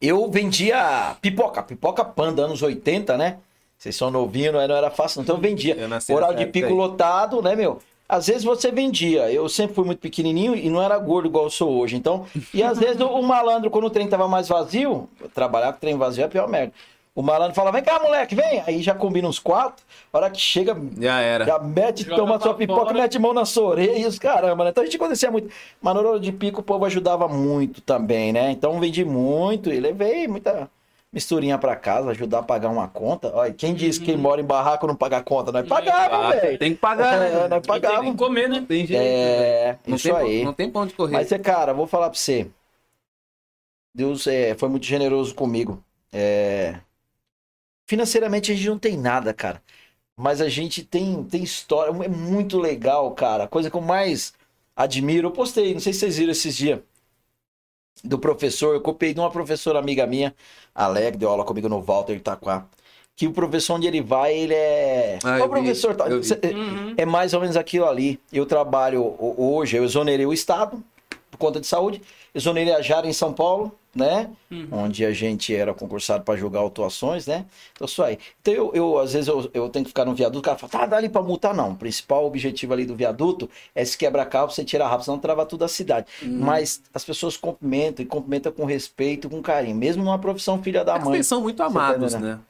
Eu 0.00 0.28
vendia 0.28 1.16
pipoca, 1.20 1.62
pipoca 1.62 2.04
panda, 2.04 2.42
anos 2.42 2.60
80, 2.60 3.16
né? 3.16 3.36
Vocês 3.82 3.96
são 3.96 4.12
novinhos, 4.12 4.52
não 4.52 4.60
era- 4.60 4.68
não 4.68 4.76
era 4.76 4.90
fácil, 4.92 5.18
não. 5.18 5.24
então 5.24 5.34
eu 5.36 5.40
vendia. 5.42 5.74
Eu 5.74 5.88
nessa 5.88 6.34
de 6.34 6.46
pico 6.46 6.68
aí. 6.68 6.72
lotado, 6.72 7.42
né, 7.42 7.56
meu? 7.56 7.80
Às 8.08 8.28
vezes 8.28 8.44
você 8.44 8.70
vendia. 8.70 9.28
Eu 9.32 9.48
sempre 9.48 9.74
fui 9.74 9.84
muito 9.84 9.98
pequenininho 9.98 10.54
e 10.54 10.68
não 10.70 10.80
era 10.80 10.96
gordo 10.98 11.26
igual 11.26 11.44
eu 11.46 11.50
sou 11.50 11.68
hoje. 11.80 11.96
Então, 11.96 12.24
e 12.54 12.62
às 12.62 12.78
vezes 12.78 13.00
o, 13.00 13.06
o 13.08 13.22
malandro, 13.24 13.70
quando 13.70 13.86
o 13.86 13.90
trem 13.90 14.06
tava 14.06 14.28
mais 14.28 14.46
vazio, 14.48 15.08
trabalhar 15.34 15.72
com 15.72 15.80
trem 15.80 15.96
vazio 15.98 16.22
é 16.22 16.26
a 16.26 16.28
pior 16.28 16.48
merda. 16.48 16.72
O 17.12 17.22
malandro 17.22 17.56
fala: 17.56 17.72
vem 17.72 17.82
cá, 17.82 17.98
moleque, 17.98 18.36
vem. 18.36 18.62
Aí 18.64 18.80
já 18.82 18.94
combina 18.94 19.26
uns 19.26 19.40
quatro. 19.40 19.84
A 20.12 20.16
hora 20.18 20.30
que 20.30 20.40
chega, 20.40 20.76
Já 20.96 21.18
era. 21.20 21.44
já 21.44 21.58
mete, 21.58 22.04
Joga 22.04 22.16
toma 22.16 22.38
sua 22.40 22.54
pipoca, 22.54 22.82
fora. 22.82 22.94
mete 22.94 23.18
mão 23.18 23.34
na 23.34 23.44
sua 23.44 23.64
orelha 23.70 23.98
e 23.98 24.06
os 24.06 24.16
caramba, 24.16 24.62
né? 24.62 24.70
Então 24.70 24.82
a 24.82 24.86
gente 24.86 24.96
acontecia 24.96 25.28
muito. 25.30 25.48
Mas 25.80 25.92
na 25.94 26.00
hora 26.00 26.20
de 26.20 26.30
pico 26.30 26.60
o 26.60 26.64
povo 26.64 26.84
ajudava 26.84 27.26
muito 27.26 27.80
também, 27.80 28.32
né? 28.32 28.52
Então 28.52 28.78
vendi 28.78 29.04
muito 29.04 29.72
e 29.72 29.80
levei 29.80 30.28
muita 30.28 30.70
misturinha 31.12 31.58
pra 31.58 31.76
casa, 31.76 32.10
ajudar 32.10 32.38
a 32.38 32.42
pagar 32.42 32.70
uma 32.70 32.88
conta. 32.88 33.30
Olha, 33.34 33.52
quem 33.52 33.74
disse 33.74 34.00
que 34.00 34.06
quem 34.06 34.16
mora 34.16 34.40
em 34.40 34.44
barraco 34.44 34.86
não 34.86 34.96
paga 34.96 35.22
conta? 35.22 35.52
Nós 35.52 35.68
pagava, 35.68 36.28
Ah, 36.28 36.30
velho. 36.30 36.58
tem 36.58 36.72
que 36.72 36.78
pagar, 36.80 37.14
É, 37.16 37.30
né? 37.30 37.48
nós 37.48 37.62
tem 37.66 38.12
que 38.12 38.16
comer, 38.16 38.48
né? 38.48 38.64
Tem 38.66 38.86
jeito. 38.86 39.02
É, 39.02 39.78
não 39.86 39.96
isso 39.96 40.08
tem, 40.08 40.16
aí. 40.16 40.44
Não 40.44 40.54
tem 40.54 40.70
pra 40.70 40.80
onde 40.80 40.94
correr. 40.94 41.12
Mas, 41.12 41.30
é, 41.30 41.38
cara, 41.38 41.74
vou 41.74 41.86
falar 41.86 42.08
pra 42.08 42.18
você. 42.18 42.50
Deus 43.94 44.26
é, 44.26 44.54
foi 44.54 44.68
muito 44.70 44.86
generoso 44.86 45.34
comigo. 45.34 45.82
É, 46.10 46.80
Financeiramente 47.86 48.50
a 48.50 48.54
gente 48.54 48.68
não 48.68 48.78
tem 48.78 48.96
nada, 48.96 49.34
cara. 49.34 49.62
Mas 50.16 50.40
a 50.40 50.48
gente 50.48 50.82
tem, 50.82 51.22
tem 51.24 51.42
história. 51.42 51.90
É 52.04 52.08
muito 52.08 52.58
legal, 52.58 53.10
cara. 53.12 53.44
A 53.44 53.48
coisa 53.48 53.70
que 53.70 53.76
eu 53.76 53.80
mais 53.82 54.32
admiro. 54.74 55.28
Eu 55.28 55.32
postei, 55.32 55.74
não 55.74 55.80
sei 55.80 55.92
se 55.92 56.00
vocês 56.00 56.16
viram 56.16 56.32
esses 56.32 56.56
dias. 56.56 56.80
Do 58.04 58.18
professor. 58.18 58.74
Eu 58.74 58.80
copiei 58.80 59.14
de 59.14 59.20
uma 59.20 59.30
professora 59.30 59.78
amiga 59.78 60.06
minha, 60.06 60.34
Alegre, 60.74 61.18
deu 61.18 61.28
aula 61.30 61.44
comigo 61.44 61.68
no 61.68 61.80
Walter 61.80 62.14
Itaquá. 62.14 62.66
que 63.14 63.26
o 63.26 63.32
professor 63.32 63.74
onde 63.74 63.86
ele 63.86 64.00
vai, 64.00 64.34
ele 64.34 64.54
é. 64.54 65.18
Ah, 65.22 65.44
o 65.44 65.48
professor 65.48 65.92
vi, 65.92 65.98
tá- 65.98 66.04
vi. 66.08 66.24
cê- 66.24 66.40
Uhum. 66.44 66.94
é 66.96 67.04
mais 67.04 67.34
ou 67.34 67.40
menos 67.40 67.56
aquilo 67.58 67.84
ali. 67.86 68.18
Eu 68.32 68.46
trabalho 68.46 69.02
ho- 69.02 69.34
hoje, 69.54 69.76
eu 69.76 69.84
exonerei 69.84 70.24
o 70.26 70.32
Estado 70.32 70.82
por 71.30 71.36
conta 71.36 71.60
de 71.60 71.66
saúde, 71.66 72.00
exonerei 72.34 72.72
a 72.74 72.80
Jara 72.80 73.06
em 73.06 73.12
São 73.12 73.32
Paulo, 73.32 73.70
né? 73.94 74.30
Uhum. 74.50 74.68
Onde 74.70 75.04
a 75.04 75.12
gente 75.12 75.54
era 75.54 75.74
concursado 75.74 76.24
para 76.24 76.38
julgar 76.38 76.60
autuações, 76.60 77.26
né? 77.26 77.44
Então, 77.72 77.84
isso 77.84 78.02
aí. 78.02 78.18
Então, 78.40 78.54
eu, 78.54 78.70
eu, 78.74 78.98
às 78.98 79.12
vezes, 79.12 79.28
eu, 79.28 79.50
eu 79.52 79.68
tenho 79.68 79.84
que 79.84 79.90
ficar 79.90 80.04
no 80.04 80.14
viaduto, 80.14 80.38
o 80.38 80.42
cara 80.42 80.56
fala, 80.56 80.70
tá, 80.70 80.86
dá 80.86 80.96
ali 80.96 81.08
para 81.08 81.22
multar, 81.22 81.54
não. 81.54 81.72
O 81.72 81.76
principal 81.76 82.24
objetivo 82.24 82.72
ali 82.72 82.86
do 82.86 82.96
viaduto 82.96 83.48
é 83.74 83.84
se 83.84 83.96
quebrar 83.98 84.24
carro, 84.26 84.50
você 84.50 84.64
tirar 84.64 84.88
rápido, 84.88 85.04
senão 85.04 85.18
trava 85.18 85.44
tudo 85.44 85.64
a 85.64 85.68
cidade. 85.68 86.06
Uhum. 86.22 86.38
Mas 86.40 86.82
as 86.94 87.04
pessoas 87.04 87.36
cumprimentam 87.36 88.02
e 88.02 88.06
cumprimentam 88.06 88.50
com 88.52 88.64
respeito, 88.64 89.28
com 89.28 89.42
carinho, 89.42 89.76
mesmo 89.76 90.02
numa 90.02 90.18
profissão 90.18 90.62
filha 90.62 90.84
da 90.84 90.96
É 90.96 90.98
mãe. 90.98 91.04
Vocês 91.04 91.26
são 91.26 91.42
muito 91.42 91.58
tá 91.58 91.66
amados, 91.66 92.14
entendendo? 92.14 92.36
né? 92.36 92.40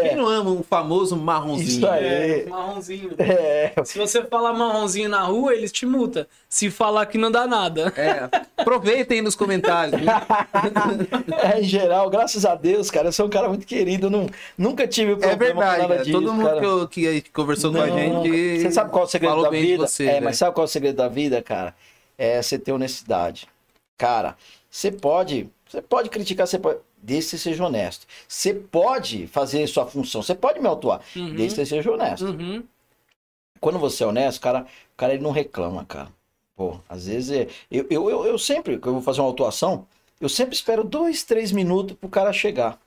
Quem 0.00 0.16
não 0.16 0.26
ama 0.28 0.50
um 0.50 0.62
famoso 0.62 1.16
marronzinho? 1.16 1.68
Isso 1.68 1.86
aí. 1.86 2.04
É, 2.06 2.46
marronzinho. 2.48 3.10
É, 3.18 3.72
Se 3.84 3.98
você 3.98 4.22
falar 4.24 4.52
marronzinho 4.52 5.08
na 5.08 5.22
rua, 5.22 5.54
eles 5.54 5.70
te 5.72 5.84
multam. 5.86 6.26
Se 6.48 6.70
falar 6.70 7.06
que 7.06 7.18
não 7.18 7.30
dá 7.30 7.46
nada. 7.46 7.92
É, 7.96 8.28
aproveitem 8.56 9.22
nos 9.22 9.34
comentários. 9.34 10.00
É, 11.42 11.60
em 11.60 11.64
geral, 11.64 12.08
graças 12.10 12.44
a 12.44 12.54
Deus, 12.54 12.90
cara, 12.90 13.08
eu 13.08 13.12
sou 13.12 13.26
um 13.26 13.30
cara 13.30 13.48
muito 13.48 13.66
querido, 13.66 14.10
não, 14.10 14.26
nunca 14.56 14.86
tive 14.86 15.12
É 15.12 15.16
problema 15.16 15.54
com 15.54 15.60
verdade, 15.60 15.82
nada 15.82 15.94
né? 15.96 16.02
disso, 16.02 16.12
todo 16.20 16.32
mundo 16.34 16.46
cara. 16.46 16.60
que, 16.60 16.66
eu- 16.66 16.88
que 17.22 17.30
conversou 17.30 17.72
com 17.72 17.80
a 17.80 17.86
Não, 17.86 17.96
gente. 18.24 18.60
Você 18.60 18.70
sabe 18.70 18.90
qual 18.90 19.04
é 19.04 19.06
o 19.06 19.08
segredo 19.08 19.30
falou 19.30 19.44
da 19.44 19.50
bem 19.50 19.62
de 19.62 19.66
vida? 19.72 19.86
você, 19.86 20.04
é, 20.06 20.12
né? 20.14 20.20
mas 20.20 20.36
sabe 20.38 20.54
qual 20.54 20.64
é 20.64 20.68
o 20.68 20.68
segredo 20.70 20.96
da 20.96 21.08
vida, 21.08 21.42
cara? 21.42 21.74
É 22.18 22.40
você 22.42 22.58
ter 22.58 22.72
honestidade. 22.72 23.46
Cara, 23.98 24.36
você 24.70 24.90
pode, 24.90 25.48
você 25.70 25.80
pode 25.80 26.10
criticar, 26.10 26.46
você 26.46 26.58
pode, 26.58 26.80
desde 27.00 27.30
que 27.30 27.36
você 27.36 27.38
seja 27.38 27.64
honesto. 27.64 28.06
Você 28.26 28.52
pode 28.52 29.26
fazer 29.28 29.66
sua 29.68 29.86
função, 29.86 30.22
você 30.22 30.34
pode 30.34 30.58
me 30.58 30.66
autuar, 30.66 31.00
Uhum. 31.14 31.34
desde 31.34 31.48
que 31.60 31.64
você 31.64 31.66
seja 31.66 31.92
honesto. 31.92 32.24
Uhum. 32.26 32.64
Quando 33.60 33.78
você 33.78 34.02
é 34.02 34.06
honesto, 34.06 34.38
o 34.38 34.40
cara, 34.40 34.62
o 34.62 34.96
cara 34.96 35.14
ele 35.14 35.22
não 35.22 35.30
reclama, 35.30 35.84
cara. 35.84 36.08
Pô, 36.56 36.80
às 36.88 37.06
vezes 37.06 37.30
é, 37.30 37.48
eu, 37.70 37.86
eu, 37.90 38.10
eu, 38.10 38.26
eu 38.26 38.38
sempre, 38.38 38.78
que 38.78 38.86
eu 38.86 38.94
vou 38.94 39.02
fazer 39.02 39.20
uma 39.20 39.28
autuação, 39.28 39.86
eu 40.20 40.28
sempre 40.28 40.54
espero 40.54 40.82
dois, 40.84 41.22
três 41.22 41.52
minutos 41.52 41.96
pro 41.96 42.08
cara 42.08 42.32
chegar. 42.32 42.78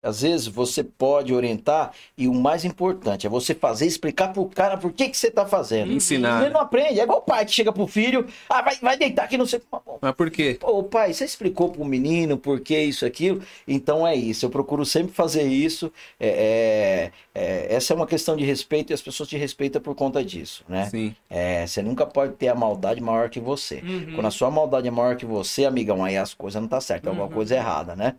Às 0.00 0.22
vezes 0.22 0.46
você 0.46 0.84
pode 0.84 1.34
orientar 1.34 1.92
e 2.16 2.28
o 2.28 2.34
mais 2.34 2.64
importante 2.64 3.26
é 3.26 3.30
você 3.30 3.52
fazer, 3.52 3.84
explicar 3.86 4.32
pro 4.32 4.44
cara 4.46 4.76
por 4.76 4.92
que, 4.92 5.08
que 5.08 5.16
você 5.16 5.28
tá 5.30 5.44
fazendo. 5.44 5.92
Ensinar. 5.92 6.42
Ele 6.42 6.54
não 6.54 6.60
aprende. 6.60 7.00
É 7.00 7.02
igual 7.02 7.18
o 7.18 7.22
pai 7.22 7.44
que 7.44 7.50
chega 7.52 7.72
pro 7.72 7.86
filho, 7.86 8.24
ah, 8.48 8.62
vai, 8.62 8.76
vai 8.76 8.96
deitar 8.96 9.24
aqui, 9.24 9.36
não 9.36 9.46
sei. 9.46 9.60
Mas 10.00 10.14
por 10.14 10.30
quê? 10.30 10.56
Pô, 10.60 10.84
pai, 10.84 11.12
você 11.12 11.24
explicou 11.24 11.70
pro 11.70 11.84
menino 11.84 12.38
por 12.38 12.60
que 12.60 12.78
isso, 12.78 13.04
aquilo? 13.04 13.42
Então 13.66 14.06
é 14.06 14.14
isso. 14.14 14.46
Eu 14.46 14.50
procuro 14.50 14.86
sempre 14.86 15.12
fazer 15.12 15.42
isso. 15.42 15.92
É, 16.20 17.10
é, 17.34 17.40
é, 17.68 17.74
essa 17.74 17.92
é 17.92 17.96
uma 17.96 18.06
questão 18.06 18.36
de 18.36 18.44
respeito 18.44 18.92
e 18.92 18.94
as 18.94 19.02
pessoas 19.02 19.28
te 19.28 19.36
respeitam 19.36 19.82
por 19.82 19.96
conta 19.96 20.24
disso, 20.24 20.64
né? 20.68 20.86
Sim. 20.86 21.14
É, 21.28 21.66
você 21.66 21.82
nunca 21.82 22.06
pode 22.06 22.34
ter 22.34 22.46
a 22.48 22.54
maldade 22.54 23.00
maior 23.00 23.28
que 23.28 23.40
você. 23.40 23.82
Uhum. 23.84 24.12
Quando 24.14 24.26
a 24.26 24.30
sua 24.30 24.48
maldade 24.50 24.86
é 24.86 24.90
maior 24.92 25.16
que 25.16 25.26
você, 25.26 25.64
amigão, 25.64 26.04
aí 26.04 26.16
as 26.16 26.34
coisas 26.34 26.60
não 26.62 26.68
tá 26.68 26.80
certo, 26.80 27.08
alguma 27.08 27.26
Uhum. 27.26 27.32
coisa 27.32 27.56
errada, 27.56 27.96
né? 27.96 28.14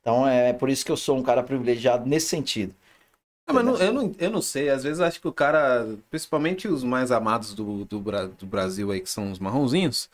Então 0.00 0.26
é 0.28 0.52
por 0.52 0.68
isso 0.70 0.84
que 0.84 0.92
eu 0.92 0.96
sou 0.96 1.16
um 1.18 1.22
cara 1.22 1.42
privilegiado 1.42 2.08
nesse 2.08 2.28
sentido. 2.28 2.74
Ah, 3.46 3.52
mas 3.52 3.64
não- 3.64 3.76
eu, 3.76 3.92
não, 3.92 4.12
eu 4.18 4.30
não 4.30 4.40
sei, 4.42 4.68
às 4.70 4.84
vezes 4.84 5.00
acho 5.00 5.20
que 5.20 5.26
o 5.28 5.32
cara, 5.32 5.98
principalmente 6.08 6.68
os 6.68 6.84
mais 6.84 7.10
amados 7.10 7.52
do, 7.54 7.84
do, 7.84 8.00
do 8.00 8.46
Brasil 8.46 8.90
aí, 8.92 9.00
que 9.00 9.10
são 9.10 9.32
os 9.32 9.38
marronzinhos, 9.40 10.08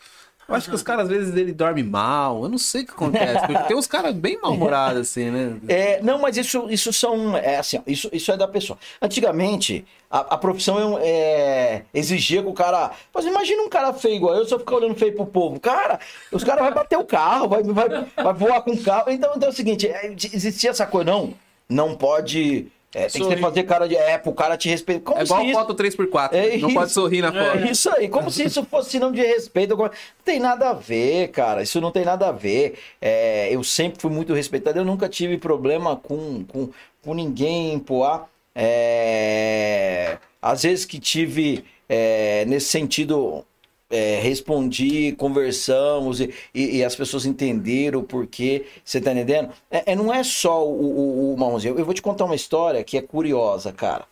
eu 0.49 0.55
acho 0.55 0.69
que 0.69 0.75
os 0.75 0.83
caras, 0.83 1.05
às 1.05 1.09
vezes, 1.09 1.37
ele 1.37 1.53
dorme 1.53 1.83
mal, 1.83 2.45
eu 2.45 2.49
não 2.49 2.59
sei 2.59 2.83
o 2.83 2.87
que 2.87 2.93
acontece, 2.93 3.47
porque 3.47 3.65
tem 3.65 3.77
uns 3.77 3.87
caras 3.87 4.15
bem 4.15 4.39
mal-humorados, 4.41 5.01
assim, 5.03 5.31
né? 5.31 5.57
É, 5.69 6.01
não, 6.03 6.21
mas 6.21 6.37
isso, 6.37 6.67
isso 6.71 6.93
são. 6.93 7.37
É 7.37 7.57
assim, 7.57 7.83
isso, 7.87 8.09
isso 8.13 8.31
é 8.31 8.37
da 8.37 8.47
pessoa. 8.47 8.79
Antigamente, 9.03 9.85
a, 10.11 10.35
a 10.35 10.39
profissão 10.39 10.99
é, 11.01 11.83
exigia 11.93 12.43
que 12.43 12.49
o 12.49 12.53
cara. 12.53 12.93
Mas 13.13 13.25
imagina 13.25 13.63
um 13.63 13.69
cara 13.69 13.93
feio 13.93 14.17
igual 14.17 14.35
eu, 14.37 14.45
só 14.45 14.59
ficar 14.59 14.77
olhando 14.77 14.95
feio 14.95 15.15
pro 15.15 15.27
povo. 15.27 15.59
Cara, 15.59 15.99
os 16.31 16.45
caras 16.45 16.65
vão 16.65 16.75
bater 16.75 16.97
o 16.97 17.05
carro, 17.05 17.49
vai, 17.49 17.63
vai, 17.63 17.89
vai 17.89 18.35
voar 18.35 18.63
com 18.63 18.73
o 18.73 18.83
carro. 18.83 19.11
Então, 19.11 19.33
então 19.35 19.49
é 19.49 19.53
o 19.53 19.55
seguinte: 19.55 19.89
é, 19.89 20.13
existia 20.33 20.71
essa 20.71 20.87
coisa, 20.87 21.11
não. 21.11 21.35
Não 21.69 21.97
pode. 21.97 22.69
É, 23.05 23.07
tem 23.09 23.29
que 23.29 23.37
fazer 23.37 23.63
cara 23.65 23.87
de. 23.87 23.95
É, 23.97 24.17
pro 24.19 24.33
cara 24.33 24.57
te 24.57 24.69
respeitar. 24.69 25.05
Como 25.05 25.21
É 25.21 25.25
igual 25.25 25.41
se 25.41 25.47
isso- 25.49 25.59
foto 25.61 25.75
3x4, 25.75 26.29
É 26.33 26.57
não 26.57 26.69
isso. 26.69 26.75
pode 26.79 26.93
sorrir 26.93 27.21
na 27.23 27.33
foto. 27.33 27.59
É 27.59 27.71
isso 27.71 27.91
aí, 27.91 28.09
como 28.09 28.31
se 28.31 28.45
isso 28.45 28.65
fosse 28.65 28.91
sinal 28.91 29.13
de 29.13 29.21
respeito. 29.21 29.77
Não 29.77 29.91
tem 30.25 30.41
nada 30.41 30.71
a 30.71 30.73
ver, 30.73 31.29
cara. 31.29 31.63
Isso 31.63 31.81
não 31.81 31.91
tem 31.91 32.05
nada 32.05 32.29
a 32.29 32.33
ver. 32.33 32.79
É, 33.01 33.49
eu 33.55 33.63
sempre 33.63 34.01
fui 34.01 34.11
muito 34.11 34.33
respeitado. 34.33 34.79
Eu 34.79 34.85
nunca 34.85 35.09
tive 35.09 35.37
problema 35.37 35.95
com, 35.97 36.43
com, 36.45 36.71
com 37.05 37.15
ninguém 37.15 37.75
em 37.75 37.79
Poá. 37.79 38.27
É, 38.55 40.19
às 40.41 40.63
vezes 40.63 40.85
que 40.85 40.99
tive 40.99 41.65
é, 41.89 42.45
nesse 42.47 42.67
sentido. 42.69 43.45
É, 43.91 44.21
respondi, 44.21 45.13
conversamos 45.13 46.21
e, 46.21 46.33
e- 46.55 46.77
e 46.79 46.85
as 46.85 46.97
pessoas 46.97 47.27
entenderam 47.27 48.01
o 48.01 48.05
porquê. 48.05 48.67
Você 48.85 49.01
tá 49.01 49.13
entendendo? 49.13 49.53
É, 49.71 49.93
é, 49.93 49.97
não 49.97 50.13
é 50.13 50.23
só 50.25 50.67
o, 50.67 51.35
o, 51.35 51.37
o. 51.37 51.61
Eu 51.63 51.85
vou 51.85 51.95
te 51.95 52.03
contar 52.03 52.25
uma 52.25 52.35
história 52.35 52.83
que 52.85 52.97
é 52.99 53.03
curiosa, 53.03 53.73
cara. 53.73 54.07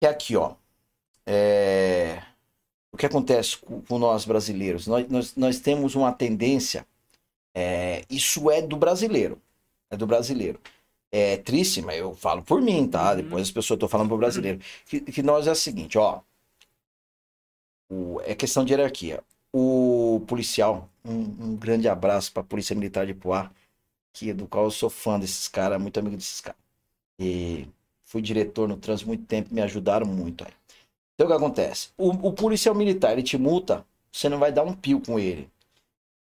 Que 0.00 0.06
é 0.06 0.10
aqui, 0.10 0.36
ó. 0.36 0.54
É, 1.26 2.22
O 2.92 2.96
que 2.96 3.06
acontece 3.06 3.58
com, 3.58 3.82
com 3.82 3.98
nós 3.98 4.24
brasileiros? 4.24 4.86
Nós, 4.86 5.08
nós, 5.08 5.36
nós 5.36 5.60
temos 5.60 5.94
uma 5.94 6.12
tendência. 6.12 6.86
é, 7.54 8.04
isso 8.10 8.50
é 8.50 8.62
do 8.62 8.76
brasileiro. 8.76 9.40
É 9.90 9.96
do 9.96 10.06
brasileiro. 10.06 10.60
É 11.12 11.36
triste, 11.38 11.82
mas 11.82 11.98
eu 11.98 12.14
falo 12.16 12.42
por 12.42 12.62
mim, 12.62 12.88
tá? 12.88 13.10
Uhum. 13.12 13.16
Depois 13.18 13.42
as 13.44 13.50
pessoas 13.52 13.76
estão 13.78 13.88
falando 13.88 14.08
pro 14.08 14.18
brasileiro. 14.18 14.60
Que, 14.86 15.00
que 15.00 15.22
nós 15.22 15.46
é 15.48 15.52
o 15.52 15.56
seguinte, 15.56 15.98
ó. 15.98 16.20
O- 17.90 18.20
é 18.24 18.34
questão 18.34 18.64
de 18.64 18.72
hierarquia. 18.72 19.22
O 19.52 20.22
policial, 20.26 20.88
um, 21.04 21.12
um 21.52 21.56
grande 21.56 21.88
abraço 21.88 22.32
para 22.32 22.42
a 22.42 22.44
Polícia 22.46 22.74
Militar 22.74 23.06
de 23.06 23.14
Poá, 23.14 23.50
que, 24.12 24.32
do 24.32 24.46
qual 24.46 24.64
eu 24.64 24.70
sou 24.70 24.90
fã 24.90 25.18
desses 25.18 25.48
caras, 25.48 25.80
muito 25.80 25.98
amigo 25.98 26.16
desses 26.16 26.40
caras. 26.40 26.60
E 27.18 27.66
fui 28.04 28.22
diretor 28.22 28.68
no 28.68 28.76
trânsito 28.76 29.08
muito 29.08 29.24
tempo, 29.26 29.54
me 29.54 29.60
ajudaram 29.62 30.06
muito 30.06 30.44
aí. 30.44 30.52
Então 31.14 31.26
o 31.26 31.30
que 31.30 31.36
acontece? 31.36 31.90
O, 31.96 32.10
o 32.10 32.32
policial 32.32 32.74
militar, 32.74 33.12
ele 33.12 33.22
te 33.22 33.38
multa, 33.38 33.84
você 34.12 34.28
não 34.28 34.38
vai 34.38 34.52
dar 34.52 34.64
um 34.64 34.74
pio 34.74 35.00
com 35.00 35.18
ele. 35.18 35.48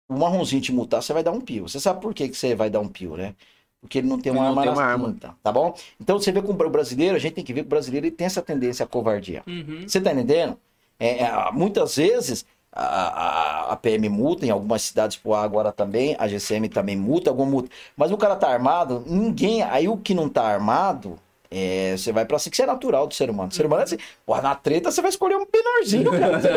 O 0.08 0.14
marronzinho 0.14 0.60
te 0.62 0.72
multar, 0.72 1.02
você 1.02 1.12
vai 1.12 1.22
dar 1.22 1.32
um 1.32 1.40
pio. 1.40 1.68
Você 1.68 1.80
sabe 1.80 2.00
por 2.00 2.14
que, 2.14 2.28
que 2.28 2.36
você 2.36 2.54
vai 2.54 2.68
dar 2.70 2.80
um 2.80 2.88
pio, 2.88 3.16
né? 3.16 3.34
Porque 3.80 3.98
ele 3.98 4.08
não 4.08 4.18
tem 4.20 4.30
Ele 4.30 4.38
uma 4.38 4.44
não 4.50 4.50
arma 4.50 4.62
tem 4.62 4.70
na 4.70 4.76
uma 4.76 4.84
arma. 4.84 5.08
cinta, 5.08 5.36
tá 5.42 5.50
bom? 5.52 5.74
Então 6.00 6.18
você 6.18 6.30
vê 6.30 6.42
com 6.42 6.52
o 6.52 6.70
brasileiro, 6.70 7.16
a 7.16 7.18
gente 7.18 7.34
tem 7.34 7.44
que 7.44 7.52
ver 7.52 7.62
que 7.62 7.66
o 7.66 7.70
brasileiro 7.70 8.06
ele 8.06 8.14
tem 8.14 8.26
essa 8.26 8.42
tendência 8.42 8.84
à 8.84 8.86
covardia. 8.86 9.42
Uhum. 9.46 9.86
Você 9.86 10.00
tá 10.00 10.12
entendendo? 10.12 10.58
É, 10.98 11.24
é, 11.24 11.50
muitas 11.52 11.96
vezes 11.96 12.44
a, 12.72 12.84
a, 12.84 13.72
a 13.72 13.76
PM 13.76 14.08
multa, 14.08 14.46
em 14.46 14.50
algumas 14.50 14.82
cidades 14.82 15.16
por 15.16 15.34
agora 15.34 15.72
também, 15.72 16.16
a 16.18 16.26
GCM 16.26 16.68
também 16.68 16.96
multa, 16.96 17.30
alguma 17.30 17.50
multa. 17.50 17.68
Mas 17.96 18.10
o 18.10 18.16
cara 18.16 18.34
tá 18.36 18.48
armado, 18.48 19.04
ninguém. 19.06 19.62
Aí 19.62 19.88
o 19.88 19.96
que 19.96 20.14
não 20.14 20.28
tá 20.28 20.42
armado, 20.42 21.18
é, 21.50 21.94
você 21.96 22.12
vai 22.12 22.24
pra 22.24 22.38
cima, 22.38 22.50
que 22.50 22.56
isso 22.56 22.62
é 22.62 22.66
natural 22.66 23.06
do 23.06 23.14
ser 23.14 23.28
humano. 23.28 23.50
O 23.50 23.54
ser 23.54 23.66
humano 23.66 23.82
é 23.82 23.84
assim, 23.84 23.98
porra, 24.24 24.40
na 24.40 24.54
treta 24.54 24.90
você 24.90 25.02
vai 25.02 25.10
escolher 25.10 25.36
um 25.36 25.46
menorzinho, 25.52 26.10
cara. 26.10 26.40
Você 26.40 26.48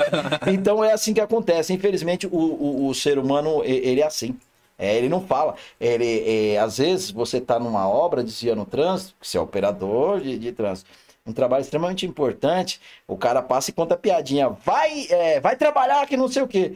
então 0.50 0.82
é 0.82 0.92
assim 0.92 1.12
que 1.12 1.20
acontece. 1.20 1.72
Infelizmente, 1.72 2.26
o, 2.26 2.30
o, 2.30 2.88
o 2.88 2.94
ser 2.94 3.18
humano, 3.18 3.62
ele 3.64 4.00
é 4.00 4.06
assim. 4.06 4.34
É, 4.78 4.96
ele 4.96 5.08
não 5.08 5.20
fala. 5.20 5.56
Ele, 5.78 6.54
é, 6.54 6.58
às 6.58 6.78
vezes 6.78 7.10
você 7.10 7.40
tá 7.40 7.58
numa 7.58 7.88
obra 7.88 8.22
desviando 8.22 8.62
o 8.62 8.66
trânsito, 8.66 9.14
que 9.20 9.26
você 9.26 9.36
é 9.36 9.40
operador 9.40 10.20
de, 10.20 10.38
de 10.38 10.52
trânsito. 10.52 10.88
Um 11.28 11.32
trabalho 11.32 11.60
extremamente 11.60 12.06
importante. 12.06 12.80
O 13.06 13.16
cara 13.16 13.42
passa 13.42 13.70
e 13.70 13.74
conta 13.74 13.96
piadinha. 13.98 14.48
Vai, 14.48 15.06
é, 15.10 15.38
vai 15.40 15.54
trabalhar 15.56 16.06
que 16.06 16.16
não 16.16 16.26
sei 16.26 16.42
o 16.42 16.48
quê. 16.48 16.74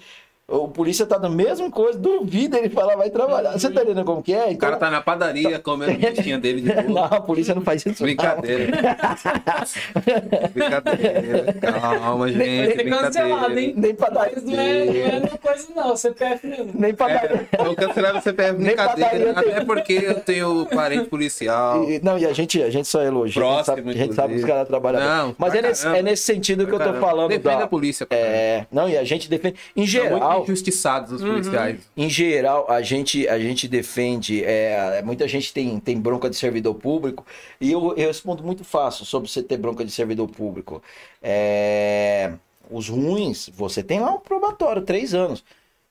O 0.53 0.69
polícia 0.69 1.07
tá 1.07 1.19
na 1.19 1.29
mesma 1.31 1.71
coisa, 1.71 1.99
duvida 1.99 2.59
ele 2.59 2.69
falar 2.69 2.95
vai 2.97 3.09
trabalhar. 3.11 3.53
Você 3.53 3.71
tá 3.71 3.83
entendendo 3.83 4.05
como 4.05 4.23
que 4.23 4.35
é? 4.35 4.49
O 4.51 4.57
cara 4.59 4.77
tá 4.77 4.91
na 4.91 5.01
padaria 5.01 5.59
comendo 5.59 5.93
a 5.93 6.39
dele 6.39 6.61
de 6.61 6.71
boa. 6.83 6.83
Não, 6.83 7.05
a 7.05 7.21
polícia 7.21 7.55
não 7.55 7.63
faz 7.63 7.85
isso. 7.87 8.03
não. 8.03 8.07
Brincadeira. 8.07 8.73
brincadeira. 10.53 11.53
Calma, 11.61 12.29
gente. 12.29 12.43
Ele 12.43 12.83
é 12.83 12.85
cancelado, 12.99 13.59
hein? 13.59 13.75
Nem 13.77 13.95
padaria. 13.95 14.33
Mas 14.35 14.45
não 14.45 14.61
é, 14.61 14.85
não 15.21 15.27
é 15.27 15.39
coisa, 15.39 15.69
não. 15.75 15.97
CPF 15.97 16.47
mesmo. 16.47 16.71
Nem 16.75 16.95
padaria. 16.95 17.49
É, 17.53 17.67
eu 17.67 17.75
cancelava 17.75 18.19
o 18.19 18.23
CPF 18.23 18.53
Nem 18.59 18.67
brincadeira. 18.77 19.31
Até 19.39 19.65
porque 19.65 19.93
eu 19.95 20.21
tenho 20.21 20.67
parente 20.67 21.07
policial. 21.09 21.85
E- 21.89 22.01
não, 22.03 22.19
e 22.19 22.27
a 22.27 22.33
gente, 22.33 22.63
a 22.63 22.71
gente 22.71 22.89
só 22.89 23.03
elogia. 23.03 23.43
a 23.43 23.47
gente 23.47 23.55
Próximo, 23.65 23.77
sabe, 23.77 23.91
a 23.91 23.93
gente 23.95 24.15
sabe 24.15 24.35
que 24.35 24.41
os 24.41 24.45
caras 24.47 24.69
trabalham. 24.69 25.01
Não, 25.01 25.35
Mas 25.39 25.55
é 25.55 25.63
nesse, 25.63 25.87
é 25.87 26.03
nesse 26.03 26.23
sentido 26.25 26.67
que 26.67 26.73
eu 26.75 26.79
tô 26.79 26.85
Caramba. 26.85 27.01
falando. 27.01 27.29
Defende 27.31 27.57
da- 27.59 27.65
a 27.65 27.69
polícia. 27.69 28.07
É, 28.11 28.67
não, 28.71 28.89
e 28.89 28.97
a 28.97 29.05
gente 29.05 29.29
defende. 29.31 29.57
Em 29.77 29.87
São 29.87 30.03
muito 30.11 30.23
geral, 30.43 30.53
injustiçados 30.53 31.13
os 31.13 31.23
policiais. 31.23 31.81
em 31.97 32.09
geral, 32.09 32.71
a 32.71 32.83
gente, 32.83 33.27
a 33.29 33.39
gente 33.39 33.67
defende. 33.69 34.45
é, 34.45 35.03
muita 35.03 35.27
gente 35.27 35.53
tem, 35.53 35.79
tem 35.81 36.01
bronca 36.01 36.29
de 36.29 36.37
servidor 36.37 36.75
público. 36.75 37.25
E 37.61 37.73
eu, 37.73 37.95
eu 37.97 38.09
respondo 38.09 38.43
muito 38.43 38.65
fácil 38.65 39.05
sobre 39.05 39.29
você 39.29 39.43
ter 39.43 39.57
bronca 39.57 39.85
de 39.85 39.91
servidor 39.91 40.29
público. 40.29 40.83
É, 41.23 42.33
os 42.71 42.89
ruins, 42.89 43.51
você 43.55 43.83
tem 43.83 44.01
lá 44.01 44.13
um 44.13 44.21
probatório, 44.21 44.83
três 44.83 45.15
anos. 45.15 45.45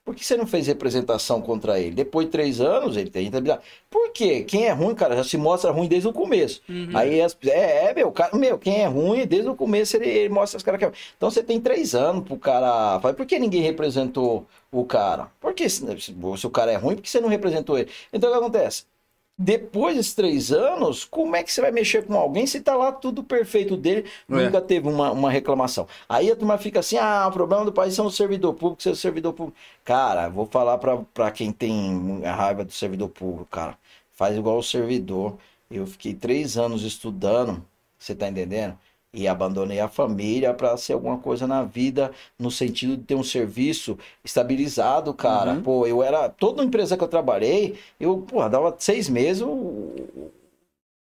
Por 0.04 0.16
que 0.16 0.26
você 0.26 0.36
não 0.36 0.48
fez 0.48 0.66
representação 0.66 1.40
contra 1.42 1.80
ele? 1.80 1.94
Depois 1.94 2.26
de 2.26 2.32
três 2.32 2.60
anos, 2.60 2.98
ele 2.98 3.10
tem 3.10 3.26
rentabilidade. 3.26 3.62
Por 3.90 4.10
quê? 4.12 4.44
Quem 4.44 4.66
é 4.66 4.72
ruim, 4.72 4.96
cara, 4.96 5.16
já 5.16 5.24
se 5.24 5.38
mostra 5.38 5.70
ruim 5.72 5.88
desde 5.88 6.08
o 6.08 6.14
começo. 6.14 6.60
Uhum. 6.68 6.90
Aí, 6.96 7.22
as, 7.22 7.38
é, 7.46 7.90
é, 7.90 7.94
meu, 7.94 8.12
cara, 8.12 8.36
meu, 8.36 8.58
quem 8.58 8.82
é 8.82 8.88
ruim, 8.88 9.28
desde 9.28 9.48
o 9.48 9.56
começo 9.56 9.96
ele, 9.98 10.10
ele 10.10 10.30
mostra 10.30 10.58
as 10.58 10.64
caras 10.64 10.80
que 10.80 10.86
é- 10.86 10.92
Então 11.16 11.30
você 11.30 11.44
tem 11.44 11.62
três 11.62 11.94
anos 11.94 12.24
pro 12.28 12.36
cara. 12.38 13.00
Fala, 13.00 13.14
Por 13.14 13.26
que 13.28 13.38
ninguém 13.38 13.62
representou 13.62 14.48
o 14.72 14.84
cara? 14.84 15.28
Por 15.40 15.54
que 15.54 15.70
se, 15.70 15.86
se 16.00 16.48
o 16.48 16.50
cara 16.50 16.72
é 16.72 16.76
ruim, 16.78 16.96
por 16.96 17.04
que 17.04 17.10
você 17.10 17.22
não 17.22 17.30
representou 17.30 17.78
ele? 17.78 17.90
Então 18.12 18.30
o 18.30 18.34
que 18.34 18.40
acontece? 18.40 18.86
Depois 19.44 19.96
desses 19.96 20.14
três 20.14 20.52
anos, 20.52 21.04
como 21.04 21.36
é 21.36 21.42
que 21.44 21.52
você 21.52 21.62
vai 21.62 21.72
mexer 21.72 22.06
com 22.06 22.14
alguém 22.14 22.46
se 22.46 22.62
tá 22.62 22.76
lá 22.76 22.92
tudo 22.92 23.24
perfeito 23.24 23.76
dele, 23.76 24.06
É. 24.30 24.34
nunca 24.34 24.62
teve 24.62 24.88
uma, 24.88 25.12
uma 25.12 25.32
reclamação? 25.32 25.88
Aí 26.08 26.30
a 26.32 26.36
turma 26.36 26.58
fica 26.60 26.80
assim: 26.80 26.98
ah, 26.98 27.28
o 27.28 27.32
problema 27.32 27.66
do 27.66 27.72
país 27.74 27.96
são 27.96 28.06
o 28.06 28.12
servidor 28.12 28.54
público, 28.54 28.84
ser 28.84 28.96
servidor 28.96 29.34
público. 29.34 29.58
Cara, 29.84 30.30
vou 30.30 30.46
falar 30.46 30.78
pra 30.78 31.32
quem 31.32 31.52
tem 31.52 32.22
a 32.24 32.34
raiva 32.36 32.64
do 32.64 32.72
servidor 32.72 33.10
público, 33.10 33.48
cara. 33.50 33.78
Faz 34.14 34.38
igual 34.38 34.60
o 34.60 34.64
servidor. 34.64 35.38
Eu 35.70 35.88
fiquei 35.88 36.14
três 36.14 36.58
anos 36.58 36.84
estudando, 36.84 37.66
você 37.98 38.14
tá 38.14 38.28
entendendo? 38.28 38.78
E 39.14 39.28
abandonei 39.28 39.80
a 39.80 39.90
família 39.90 40.54
para 40.54 40.78
ser 40.78 40.94
alguma 40.94 41.18
coisa 41.18 41.46
na 41.46 41.64
vida, 41.64 42.12
no 42.40 42.50
sentido 42.50 42.96
de 42.96 43.04
ter 43.04 43.16
um 43.16 43.24
serviço 43.24 44.00
estabilizado, 44.24 45.14
cara. 45.14 45.54
Uhum. 45.54 45.64
Pô, 45.64 45.88
eu 45.88 46.02
era. 46.02 46.30
Toda 46.30 46.64
empresa 46.64 46.96
que 46.96 47.04
eu 47.04 47.08
trabalhei, 47.10 47.78
eu, 48.00 48.20
porra, 48.20 48.50
dava 48.50 48.76
seis 48.80 49.10
meses, 49.10 49.42
o, 49.42 49.50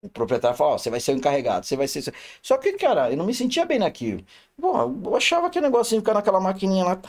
o 0.03 0.09
proprietário 0.13 0.57
falava, 0.57 0.75
ó, 0.77 0.79
você 0.79 0.91
vai 0.91 1.01
ser 1.01 1.13
o 1.13 1.17
encarregado, 1.17 1.65
você 1.65 1.77
vai 1.77 1.87
ser. 1.87 2.13
Só 2.43 2.57
que, 2.59 2.73
cara, 2.75 3.11
eu 3.11 3.17
não 3.17 3.27
me 3.27 3.35
sentia 3.35 3.65
bem 3.65 3.79
naquilo. 3.79 4.25
Pô, 4.61 4.73
eu 5.05 5.17
achava 5.17 5.49
que 5.49 5.59
o 5.59 5.63
negocinho 5.63 6.01
ficar 6.01 6.15
naquela 6.15 6.41
maquininha 6.41 6.85
lá. 6.85 7.01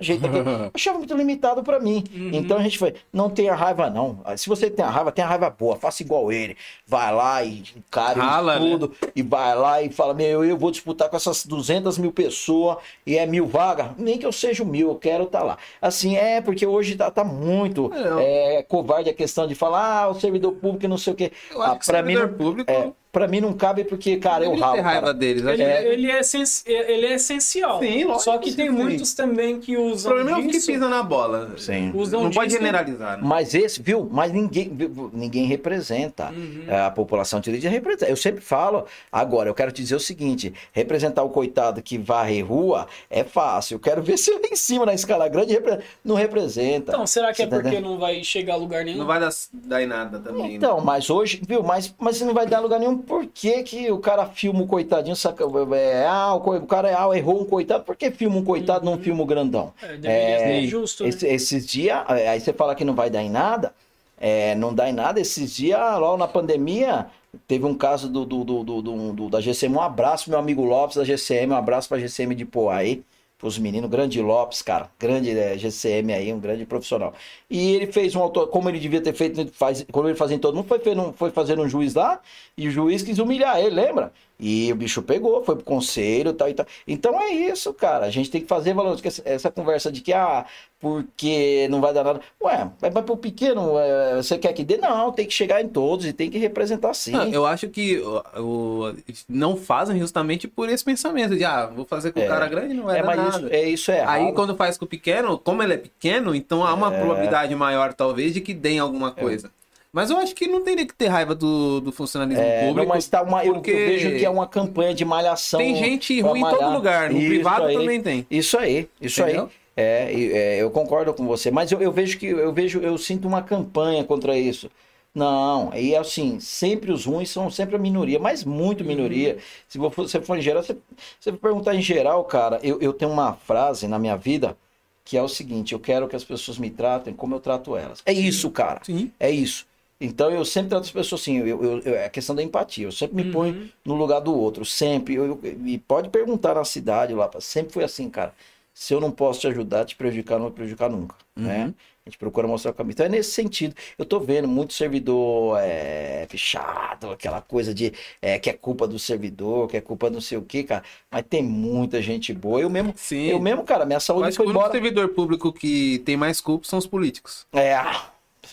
Tá, 0.00 0.04
tá, 0.04 0.04
Jeito 0.04 0.26
aqui, 0.26 0.36
eu 0.36 0.70
achava 0.74 0.98
muito 0.98 1.14
limitado 1.14 1.62
pra 1.62 1.78
mim. 1.80 2.04
Uhum. 2.14 2.30
Então 2.32 2.56
a 2.58 2.62
gente 2.62 2.78
foi, 2.78 2.94
não 3.12 3.30
tenha 3.30 3.54
raiva 3.54 3.88
não. 3.90 4.20
Se 4.36 4.48
você 4.48 4.70
tem 4.70 4.84
a 4.84 4.90
raiva, 4.90 5.12
tenha 5.12 5.26
raiva 5.26 5.50
boa, 5.50 5.76
faça 5.76 6.02
igual 6.02 6.32
ele. 6.32 6.56
Vai 6.86 7.14
lá 7.14 7.44
e 7.44 7.62
cara 7.90 8.20
Rala, 8.22 8.58
né? 8.58 8.70
tudo 8.70 8.94
e 9.14 9.22
vai 9.22 9.54
lá 9.54 9.82
e 9.82 9.90
fala, 9.90 10.14
meu, 10.14 10.44
eu 10.44 10.56
vou 10.56 10.70
disputar 10.70 11.08
com 11.08 11.16
essas 11.16 11.44
200 11.46 11.98
mil 11.98 12.12
pessoas 12.12 12.78
e 13.06 13.16
é 13.16 13.26
mil 13.26 13.46
vagas, 13.46 13.88
nem 13.98 14.18
que 14.18 14.26
eu 14.26 14.32
seja 14.32 14.64
mil, 14.64 14.88
eu 14.88 14.94
quero 14.96 15.24
estar 15.24 15.42
lá. 15.42 15.58
Assim, 15.80 16.16
é, 16.16 16.40
porque 16.40 16.66
hoje 16.66 16.96
tá, 16.96 17.10
tá 17.10 17.24
muito 17.24 17.90
É, 18.18 18.56
é, 18.58 18.62
covarde 18.62 19.10
a 19.10 19.14
questão 19.14 19.46
de 19.46 19.54
falar, 19.54 20.02
ah, 20.04 20.08
o 20.08 20.14
servidor 20.14 20.52
público 20.52 20.84
e 20.84 20.88
não 20.88 20.98
sei 20.98 21.12
o 21.12 21.16
quê. 21.16 21.32
Eu 21.50 21.62
acho 21.62 21.72
Ah, 21.72 21.78
que 21.78 21.86
pra 21.86 22.02
mim, 22.02 22.14
servidor 22.14 22.30
não, 22.30 22.38
público 22.38 22.70
é, 22.70 22.92
pra 23.12 23.26
mim 23.28 23.40
não 23.40 23.52
cabe 23.52 23.84
porque, 23.84 24.16
cara, 24.16 24.44
eu 24.44 24.54
ralo. 24.56 24.80
raiva 24.82 25.00
cara. 25.00 25.14
deles. 25.14 25.44
Ele, 25.44 25.62
É. 25.62 25.92
ele 25.92 26.10
é, 26.10 26.20
essenci- 26.20 26.64
ele 26.66 27.06
é 27.06 27.14
essencial. 27.14 27.80
Sim, 27.80 28.04
lógico 28.04 28.20
Só 28.24 28.38
que 28.38 28.52
tem 28.52 28.66
sim. 28.68 28.72
muitos 28.72 29.14
também 29.14 29.58
que 29.60 29.76
O 29.76 29.82
usam 29.92 30.12
problema 30.12 30.36
é 30.36 30.40
os 30.40 30.46
que 30.46 30.52
disso. 30.52 30.66
pisam 30.72 30.88
na 30.88 31.02
bola. 31.02 31.52
Sim. 31.56 31.92
Usam 31.94 32.22
Não 32.24 32.30
pode 32.30 32.48
disso- 32.48 32.58
generalizar, 32.60 33.16
né? 33.16 33.22
Mas 33.26 33.54
esse, 33.54 33.82
viu? 33.82 34.08
Mas 34.10 34.32
ninguém, 34.32 34.70
ninguém 35.12 35.46
representa. 35.46 36.30
Uhum. 36.30 36.64
A 36.86 36.90
população 36.90 37.40
de 37.40 37.50
líder 37.50 37.68
representa. 37.68 38.06
Eu 38.10 38.16
sempre 38.16 38.40
falo, 38.40 38.84
agora, 39.10 39.48
eu 39.48 39.54
quero 39.54 39.72
te 39.72 39.82
dizer 39.82 39.94
o 39.96 40.00
seguinte: 40.00 40.52
representar 40.72 41.22
o 41.22 41.30
coitado 41.30 41.82
que 41.82 41.98
varre 41.98 42.40
rua 42.42 42.86
é 43.10 43.24
fácil. 43.24 43.74
Eu 43.76 43.80
quero 43.80 44.02
ver 44.02 44.16
se 44.18 44.30
lá 44.30 44.40
em 44.50 44.56
cima, 44.56 44.86
na 44.86 44.94
escala 44.94 45.28
grande, 45.28 45.58
não 46.04 46.14
representa. 46.14 46.92
Então, 46.92 47.06
será 47.06 47.30
que 47.30 47.36
Você 47.38 47.42
é 47.42 47.46
tá 47.46 47.56
porque 47.56 47.68
entendendo? 47.68 47.90
não 47.90 47.98
vai 47.98 48.22
chegar 48.22 48.54
a 48.54 48.56
lugar 48.56 48.84
nenhum? 48.84 48.98
Não 48.98 49.06
vai 49.06 49.18
dar, 49.20 49.30
dar 49.52 49.82
em 49.82 49.86
nada 49.86 50.18
também. 50.20 50.42
né? 50.50 50.54
Então, 50.54 50.80
mas 50.80 51.10
hoje, 51.10 51.40
viu? 51.46 51.62
Mas, 51.62 51.94
mas 51.98 52.20
não 52.20 52.34
vai 52.34 52.46
dar 52.46 52.60
lugar 52.60 52.78
nenhum. 52.78 52.99
Por 53.00 53.26
que, 53.26 53.62
que 53.62 53.90
o 53.90 53.98
cara 53.98 54.26
filma 54.26 54.62
o 54.62 54.66
coitadinho? 54.66 55.16
Saca, 55.16 55.44
é, 55.76 56.06
ah, 56.06 56.34
o, 56.34 56.66
cara 56.66 56.88
ah, 56.96 57.16
errou 57.16 57.40
um 57.40 57.44
coitado. 57.44 57.84
Por 57.84 57.96
que 57.96 58.10
filma 58.10 58.36
um 58.36 58.44
coitado 58.44 58.84
e 58.84 58.90
não 58.90 58.98
filma 58.98 59.22
o 59.22 59.26
grandão? 59.26 59.72
É, 59.82 60.62
É, 60.62 60.66
justo, 60.66 61.02
né? 61.02 61.08
Esse- 61.08 61.26
esses 61.26 61.66
dias, 61.66 61.98
aí 62.08 62.40
você 62.40 62.52
fala 62.52 62.74
que 62.74 62.84
não 62.84 62.94
vai 62.94 63.10
dar 63.10 63.22
em 63.22 63.30
nada, 63.30 63.72
é, 64.20 64.54
não 64.54 64.74
dá 64.74 64.88
em 64.88 64.92
nada. 64.92 65.20
Esses 65.20 65.54
dias, 65.54 65.78
logo 65.98 66.16
na 66.16 66.28
pandemia, 66.28 67.06
teve 67.46 67.64
um 67.64 67.74
caso 67.74 68.08
do, 68.08 68.24
do, 68.24 68.42
do, 68.44 68.82
do- 69.12 69.28
da 69.30 69.40
GCM. 69.40 69.76
Um 69.76 69.80
abraço, 69.80 70.28
meu 70.30 70.38
amigo 70.38 70.64
Lopes 70.64 70.96
da 70.96 71.04
GCM, 71.04 71.52
um 71.52 71.56
abraço 71.56 71.88
pra 71.88 71.98
GCM 71.98 72.34
de 72.34 72.44
Poá 72.44 72.76
aí, 72.76 73.02
pros 73.40 73.58
meninos, 73.58 73.90
grande 73.90 74.20
Lopes, 74.22 74.62
cara, 74.62 74.90
grande 74.98 75.30
é, 75.30 75.56
GCM 75.58 76.12
aí, 76.12 76.32
um 76.32 76.38
grande 76.38 76.66
profissional. 76.66 77.14
E 77.48 77.72
ele 77.74 77.90
fez 77.90 78.14
um 78.14 78.20
autor, 78.20 78.48
como 78.48 78.68
ele 78.68 78.78
devia 78.78 79.00
ter 79.00 79.14
feito, 79.14 79.50
faz, 79.52 79.84
como 79.90 80.06
ele 80.08 80.16
fazia 80.16 80.36
em 80.36 80.38
todo 80.40 80.54
mundo, 80.54 80.68
foi, 80.68 80.78
fazendo- 80.78 81.12
foi 81.14 81.30
fazendo 81.30 81.62
um 81.62 81.68
juiz 81.68 81.94
lá, 81.94 82.20
e 82.56 82.68
o 82.68 82.70
juiz 82.70 83.02
quis 83.02 83.18
humilhar 83.18 83.58
ele, 83.58 83.70
lembra? 83.74 84.12
E 84.40 84.72
o 84.72 84.76
bicho 84.76 85.02
pegou, 85.02 85.44
foi 85.44 85.54
pro 85.56 85.64
conselho 85.64 86.32
tal 86.32 86.48
e 86.48 86.54
tal. 86.54 86.64
Então 86.88 87.20
é 87.20 87.28
isso, 87.30 87.72
cara. 87.74 88.06
A 88.06 88.10
gente 88.10 88.30
tem 88.30 88.40
que 88.40 88.46
fazer 88.46 88.72
valor. 88.72 88.98
Essa- 89.24 89.50
conversa 89.50 89.92
de 89.92 90.00
que, 90.00 90.12
ah, 90.12 90.46
porque 90.80 91.68
não 91.70 91.80
vai 91.80 91.92
dar 91.92 92.02
nada. 92.02 92.20
Ué, 92.42 92.70
vai 92.80 92.90
pro 93.02 93.16
pequeno, 93.16 93.78
é, 93.78 94.16
você 94.16 94.38
quer 94.38 94.52
que 94.54 94.64
dê? 94.64 94.78
Não, 94.78 95.12
tem 95.12 95.26
que 95.26 95.32
chegar 95.34 95.60
em 95.62 95.68
todos 95.68 96.06
e 96.06 96.12
tem 96.12 96.30
que 96.30 96.38
representar 96.38 96.94
sim. 96.94 97.12
Não, 97.12 97.28
eu 97.28 97.44
acho 97.44 97.68
que 97.68 97.98
o, 97.98 98.94
não 99.28 99.56
fazem 99.56 99.98
justamente 99.98 100.48
por 100.48 100.68
esse 100.70 100.82
pensamento 100.84 101.36
de, 101.36 101.44
ah, 101.44 101.66
vou 101.66 101.84
fazer 101.84 102.12
com 102.12 102.20
É. 102.20 102.24
o 102.24 102.28
cara 102.28 102.48
grande 102.48 102.72
não 102.74 102.84
vai 102.84 102.98
é, 102.98 103.02
dar 103.02 103.16
nada. 103.16 103.28
isso 103.38 103.48
é, 103.50 103.68
isso 103.68 103.90
é 103.92 103.98
errado. 103.98 104.10
Aí 104.26 104.32
quando 104.32 104.56
faz 104.56 104.78
com 104.78 104.86
o 104.86 104.88
pequeno, 104.88 105.36
como 105.38 105.62
ele 105.62 105.74
é 105.74 105.78
pequeno, 105.78 106.34
então 106.34 106.64
há 106.64 106.72
uma 106.72 106.94
É. 106.94 106.98
probabilidade 106.98 107.54
maior, 107.54 107.92
talvez, 107.92 108.32
de 108.32 108.40
que 108.40 108.54
deem 108.54 108.78
alguma 108.78 109.10
coisa. 109.10 109.50
Mas 109.92 110.08
eu 110.10 110.16
acho 110.18 110.34
que 110.34 110.46
não 110.46 110.62
teria 110.62 110.86
que 110.86 110.94
ter 110.94 111.08
raiva 111.08 111.34
do, 111.34 111.80
do 111.80 111.90
funcionalismo 111.90 112.42
É, 112.42 112.60
público. 112.60 112.80
não, 112.80 112.86
mas 112.86 113.08
tá 113.08 113.22
uma, 113.22 113.44
eu, 113.44 113.48
eu 113.48 113.54
porque 113.54 113.72
vejo 113.72 114.10
que 114.18 114.24
é 114.24 114.30
uma 114.30 114.46
campanha 114.46 114.94
de 114.94 115.04
malhação. 115.04 115.58
Tem 115.58 115.74
gente 115.74 116.20
ruim 116.20 116.38
em 116.38 116.42
todo 116.42 116.52
malhar. 116.52 116.76
lugar. 116.76 117.10
No 117.10 117.18
Isso 117.18 117.28
privado 117.28 117.66
aí. 117.66 117.74
também 117.76 118.00
tem. 118.00 118.26
Isso 118.30 118.56
aí, 118.58 118.88
isso 119.00 119.20
Entendeu? 119.22 119.44
aí. 119.44 119.50
É, 119.76 120.12
é, 120.12 120.62
eu 120.62 120.70
concordo 120.70 121.12
com 121.14 121.26
você, 121.26 121.50
mas 121.50 121.72
eu, 121.72 121.80
eu 121.80 121.90
vejo 121.90 122.18
que 122.18 122.26
eu 122.26 122.52
vejo, 122.52 122.80
eu 122.80 122.96
sinto 122.98 123.26
uma 123.26 123.42
campanha 123.42 124.04
contra 124.04 124.36
isso. 124.38 124.70
Não, 125.12 125.72
e 125.74 125.96
assim, 125.96 126.38
sempre 126.38 126.92
os 126.92 127.04
ruins 127.04 127.30
são 127.30 127.50
sempre 127.50 127.74
a 127.74 127.78
minoria, 127.78 128.18
mas 128.20 128.44
muito 128.44 128.84
minoria. 128.84 129.38
Se 129.66 129.76
vo- 129.76 129.90
você 129.90 130.20
for 130.20 130.38
em 130.38 130.42
geral, 130.42 130.62
você, 130.62 130.76
você 131.18 131.32
perguntar 131.32 131.74
em 131.74 131.82
geral, 131.82 132.22
cara, 132.24 132.60
eu, 132.62 132.80
eu 132.80 132.92
tenho 132.92 133.10
uma 133.10 133.32
frase 133.34 133.88
na 133.88 133.98
minha 133.98 134.16
vida 134.16 134.56
que 135.04 135.16
é 135.16 135.22
o 135.22 135.28
seguinte: 135.28 135.72
eu 135.72 135.80
quero 135.80 136.06
que 136.06 136.14
as 136.14 136.22
pessoas 136.24 136.58
me 136.58 136.70
tratem 136.70 137.12
como 137.12 137.34
eu 137.34 137.40
trato 137.40 137.76
elas. 137.76 138.02
É 138.06 138.12
isso, 138.12 138.50
cara. 138.50 138.80
Sim. 138.84 139.10
É 139.18 139.30
isso. 139.30 139.66
Então 140.00 140.30
eu 140.30 140.44
sempre 140.44 140.70
trato 140.70 140.84
as 140.84 140.90
pessoas 140.90 141.20
assim, 141.20 141.38
eu, 141.38 141.62
eu- 141.62 141.80
eu- 141.80 141.94
é 141.94 142.06
a 142.06 142.10
questão 142.10 142.34
da 142.34 142.42
empatia. 142.42 142.86
Eu 142.86 142.92
sempre 142.92 143.16
me 143.16 143.24
Uhum. 143.24 143.32
ponho 143.32 143.70
no 143.84 143.94
lugar 143.94 144.20
do 144.20 144.34
outro, 144.34 144.64
sempre. 144.64 145.14
Eu, 145.14 145.38
e 145.66 145.78
pode 145.78 146.08
perguntar 146.08 146.54
na 146.54 146.64
cidade 146.64 147.12
lá, 147.14 147.28
sempre 147.40 147.72
foi 147.72 147.84
assim, 147.84 148.08
cara. 148.08 148.32
Se 148.72 148.94
eu 148.94 149.00
não 149.00 149.10
posso 149.10 149.40
te 149.40 149.46
ajudar, 149.48 149.84
te 149.84 149.94
prejudicar, 149.96 150.36
não 150.36 150.44
vou 150.46 150.52
prejudicar 150.52 150.88
nunca, 150.88 151.14
né? 151.36 151.74
A 152.06 152.08
gente 152.08 152.16
procura 152.18 152.46
mostrar 152.48 152.70
o 152.70 152.74
caminho. 152.74 152.92
Então 152.92 153.04
é 153.04 153.08
nesse 153.10 153.32
sentido. 153.32 153.74
Eu 153.98 154.06
tô 154.06 154.18
vendo 154.20 154.48
muito 154.48 154.72
servidor 154.72 155.58
é, 155.60 156.26
fechado, 156.30 157.10
aquela 157.10 157.42
coisa 157.42 157.74
de 157.74 157.92
é, 158.22 158.38
que 158.38 158.48
é 158.48 158.52
culpa 158.54 158.88
do 158.88 158.98
servidor, 158.98 159.68
que 159.68 159.76
é 159.76 159.80
culpa 159.82 160.08
não 160.08 160.20
sei 160.20 160.38
o 160.38 160.42
que, 160.42 160.62
cara. 160.64 160.82
Mas 161.10 161.24
tem 161.28 161.42
muita 161.42 162.00
gente 162.00 162.32
boa. 162.32 162.58
Eu 162.60 162.70
mesmo, 162.70 162.94
Sim. 162.96 163.26
eu 163.26 163.38
mesmo, 163.40 163.64
cara, 163.64 163.84
minha 163.84 164.00
saúde 164.00 164.30
que 164.30 164.36
foi 164.36 164.46
o 164.46 164.50
embora. 164.50 164.72
servidor 164.72 165.08
público 165.10 165.52
que 165.52 165.98
tem 165.98 166.16
mais 166.16 166.40
culpa 166.40 166.66
são 166.66 166.78
os 166.78 166.86
políticos. 166.86 167.46
É, 167.52 167.74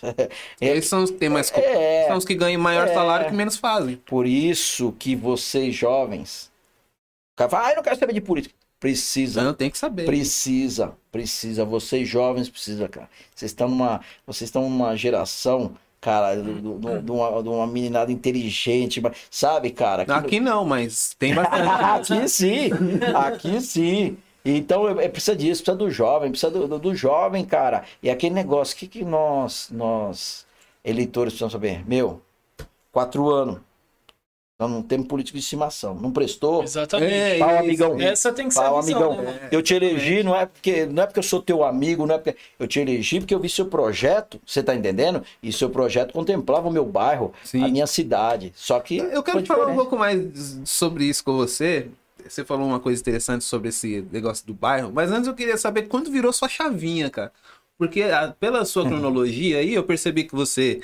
Eles 0.62 0.86
são 0.88 1.04
os 1.04 1.12
culpa. 1.12 1.60
É. 1.68 2.08
São 2.08 2.18
os 2.18 2.26
que 2.26 2.36
ganham 2.36 2.62
maior 2.62 2.88
É. 2.88 2.94
salário 2.94 3.28
que 3.30 3.34
menos 3.36 3.58
fazem. 3.58 3.96
Por 3.98 4.26
isso 4.26 4.94
que 5.00 5.16
vocês 5.16 5.76
jovens. 5.76 6.52
Cara 7.36 7.50
fala, 7.50 7.68
ah, 7.68 7.72
eu 7.72 7.76
não 7.78 7.84
quero 7.84 7.98
saber 7.98 8.14
de 8.14 8.22
política. 8.22 8.54
Precisa. 8.80 9.42
Então 9.42 9.54
tem 9.54 9.70
que 9.70 9.78
saber. 9.78 10.06
Precisa, 10.06 10.94
precisa. 11.12 11.66
Vocês 11.66 12.08
jovens 12.08 12.50
precisa, 12.50 12.88
cara. 12.88 13.10
Vocês 13.36 13.52
estão 13.52 13.68
numa, 13.68 14.02
vocês 14.26 14.48
estão 14.48 14.64
numa 14.64 14.96
geração, 14.96 15.74
cara, 16.00 16.36
de 16.36 17.12
uma, 17.12 17.42
uma 17.50 17.66
meninada 17.68 18.12
inteligente, 18.12 19.02
sabe, 19.32 19.72
cara? 19.72 20.04
Aquilo- 20.04 20.18
Aqui 20.20 20.40
não, 20.40 20.64
mas 20.64 21.16
tem 21.18 21.34
bastante. 21.34 22.14
aqui 22.14 22.30
sim, 22.30 22.70
aqui 23.16 23.62
sim. 23.62 24.18
Então 24.56 24.88
é, 25.00 25.06
é- 25.06 25.10
precisa 25.10 25.36
disso, 25.36 25.62
precisa 25.64 25.78
do 25.78 25.90
jovem, 25.90 26.30
precisa 26.32 26.52
do, 26.52 26.68
do- 26.68 26.80
do 26.80 26.96
jovem, 26.96 27.44
cara. 27.46 27.84
E 28.02 28.10
aquele 28.10 28.34
negócio, 28.36 28.76
o 28.76 28.80
que, 28.80 28.88
que 28.88 29.04
nós, 29.06 29.70
nós, 29.72 30.46
eleitores, 30.84 31.34
precisamos 31.34 31.54
saber? 31.54 31.88
Meu, 31.88 32.22
quatro 32.92 33.30
anos. 33.30 33.60
Nós 34.60 34.72
não 34.72 34.82
temos 34.82 35.06
político 35.06 35.38
de 35.38 35.44
estimação. 35.44 35.94
Não 35.94 36.12
prestou? 36.12 36.64
Exatamente. 36.64 37.14
É, 37.14 37.38
Pau, 37.38 37.50
isso. 37.52 37.60
amigão. 37.60 38.02
Essa 38.02 38.34
tem 38.34 38.48
que 38.48 38.56
ser 38.56 38.62
visão, 38.64 38.80
amigão. 38.80 39.22
né? 39.22 39.50
Eu 39.52 39.62
te 39.62 39.76
elegi, 39.76 40.24
não 40.24 40.36
é 40.36 40.48
porque 40.48 40.84
não 40.88 41.04
é 41.04 41.06
porque 41.06 41.20
eu 41.20 41.24
sou 41.24 41.40
teu 41.44 41.64
amigo, 41.64 42.08
não 42.08 42.16
é 42.16 42.18
porque 42.18 42.36
eu 42.58 42.68
te 42.68 42.80
elegi 42.80 43.20
porque 43.20 43.36
eu 43.36 43.40
vi 43.40 43.50
seu 43.50 43.68
projeto, 43.68 44.42
você 44.44 44.64
tá 44.64 44.74
entendendo? 44.74 45.22
E 45.44 45.54
seu 45.54 45.70
projeto 45.70 46.12
contemplava 46.12 46.68
o 46.68 46.72
meu 46.72 46.84
bairro, 46.88 47.32
Sim. 47.44 47.64
a 47.64 47.68
minha 47.68 47.86
cidade. 47.86 48.52
Só 48.56 48.80
que 48.80 48.98
Eu 48.98 49.22
quero 49.22 49.46
falar 49.46 49.68
um 49.68 49.76
pouco 49.76 49.96
mais 49.96 50.60
sobre 50.66 51.04
isso 51.06 51.24
com 51.24 51.34
você. 51.38 51.88
Você 52.30 52.44
falou 52.46 52.68
uma 52.68 52.80
coisa 52.80 53.00
interessante 53.02 53.44
sobre 53.44 53.70
esse 53.70 54.06
negócio 54.12 54.46
do 54.46 54.54
bairro, 54.54 54.92
mas 54.94 55.12
antes 55.12 55.28
eu 55.28 55.34
queria 55.34 55.58
saber 55.58 55.84
quando 55.84 56.12
virou 56.12 56.32
sua 56.34 56.48
chavinha, 56.50 57.10
cara. 57.10 57.32
Porque 57.78 58.02
ah, 58.04 58.34
pela 58.40 58.66
sua 58.66 58.84
Uhum. 58.84 58.90
cronologia 58.90 59.60
aí, 59.60 59.74
eu 59.74 59.84
percebi 59.84 60.24
que 60.24 60.34
você 60.36 60.82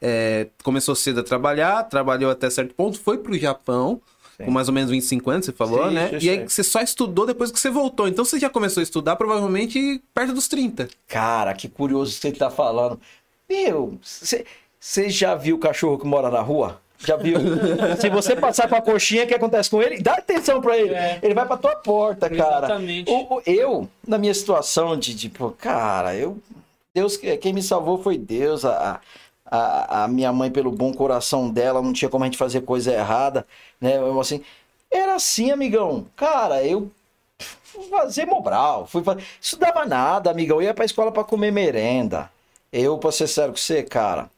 é, 0.00 0.48
começou 0.64 0.94
cedo 0.94 1.20
a 1.20 1.22
trabalhar, 1.22 1.84
trabalhou 1.84 2.30
até 2.30 2.50
certo 2.50 2.74
ponto, 2.74 2.98
foi 2.98 3.18
pro 3.18 3.38
Japão, 3.38 4.00
Sim. 4.36 4.44
com 4.46 4.50
mais 4.50 4.66
ou 4.66 4.74
menos 4.74 4.90
25 4.90 5.30
anos, 5.30 5.46
você 5.46 5.52
falou, 5.52 5.88
Sim, 5.88 5.94
né? 5.94 6.10
isso, 6.16 6.26
e 6.26 6.30
aí 6.30 6.48
você 6.48 6.64
só 6.64 6.80
estudou 6.80 7.26
depois 7.26 7.52
que 7.52 7.60
você 7.60 7.70
voltou. 7.70 8.08
Então 8.08 8.24
você 8.24 8.40
já 8.40 8.50
começou 8.50 8.80
a 8.80 8.82
estudar 8.84 9.14
provavelmente 9.14 10.02
perto 10.12 10.32
dos 10.32 10.48
30. 10.48 10.88
Cara, 11.06 11.54
que 11.54 11.68
curioso 11.68 12.10
você 12.12 12.32
tá 12.32 12.50
falando. 12.50 13.00
Meu, 13.48 13.98
você 14.80 15.08
já 15.08 15.34
viu 15.36 15.56
o 15.56 15.58
cachorro 15.60 15.98
que 15.98 16.06
mora 16.06 16.28
na 16.30 16.40
rua? 16.40 16.80
Já 17.04 17.16
viu? 17.16 17.38
Se 18.00 18.08
você 18.08 18.36
passar 18.36 18.68
com 18.68 18.76
a 18.76 18.80
coxinha, 18.82 19.24
o 19.24 19.26
que 19.26 19.34
acontece 19.34 19.70
com 19.70 19.82
ele? 19.82 20.00
Dá 20.00 20.14
atenção 20.14 20.60
pra 20.60 20.76
ele. 20.78 20.94
É. 20.94 21.18
Ele 21.22 21.34
vai 21.34 21.46
pra 21.46 21.56
tua 21.56 21.74
porta, 21.76 22.28
cara. 22.30 22.58
Exatamente. 22.66 23.10
O- 23.10 23.36
o- 23.36 23.42
eu, 23.46 23.88
na 24.06 24.18
minha 24.18 24.32
situação 24.34 24.96
de, 24.96 25.14
tipo, 25.14 25.50
cara, 25.58 26.14
eu. 26.14 26.38
Deus, 26.94 27.16
quem 27.16 27.52
me 27.52 27.62
salvou 27.62 28.02
foi 28.02 28.16
Deus. 28.18 28.64
A, 28.64 29.00
a, 29.46 30.04
a 30.04 30.08
minha 30.08 30.32
mãe, 30.32 30.50
pelo 30.50 30.70
bom 30.70 30.92
coração 30.92 31.50
dela, 31.50 31.82
não 31.82 31.92
tinha 31.92 32.08
como 32.08 32.24
a 32.24 32.26
gente 32.26 32.38
fazer 32.38 32.62
coisa 32.62 32.92
errada, 32.92 33.46
né? 33.80 33.96
Eu, 33.96 34.18
assim, 34.20 34.42
era 34.90 35.14
assim, 35.14 35.50
amigão. 35.50 36.06
Cara, 36.16 36.62
eu 36.64 36.90
fui 37.62 37.84
fazer 37.88 38.26
Mobral, 38.26 38.86
fui 38.86 39.02
fazer... 39.02 39.22
Estudava 39.40 39.84
nada, 39.86 40.30
amigão. 40.30 40.58
Eu 40.58 40.62
ia 40.68 40.74
pra 40.74 40.84
escola 40.84 41.10
pra 41.10 41.24
comer 41.24 41.50
merenda. 41.50 42.30
Eu, 42.72 42.96
pra 42.98 43.10
ser 43.12 43.26
sério 43.26 43.52
com 43.52 43.58
você, 43.58 43.82
cara, 43.82 44.30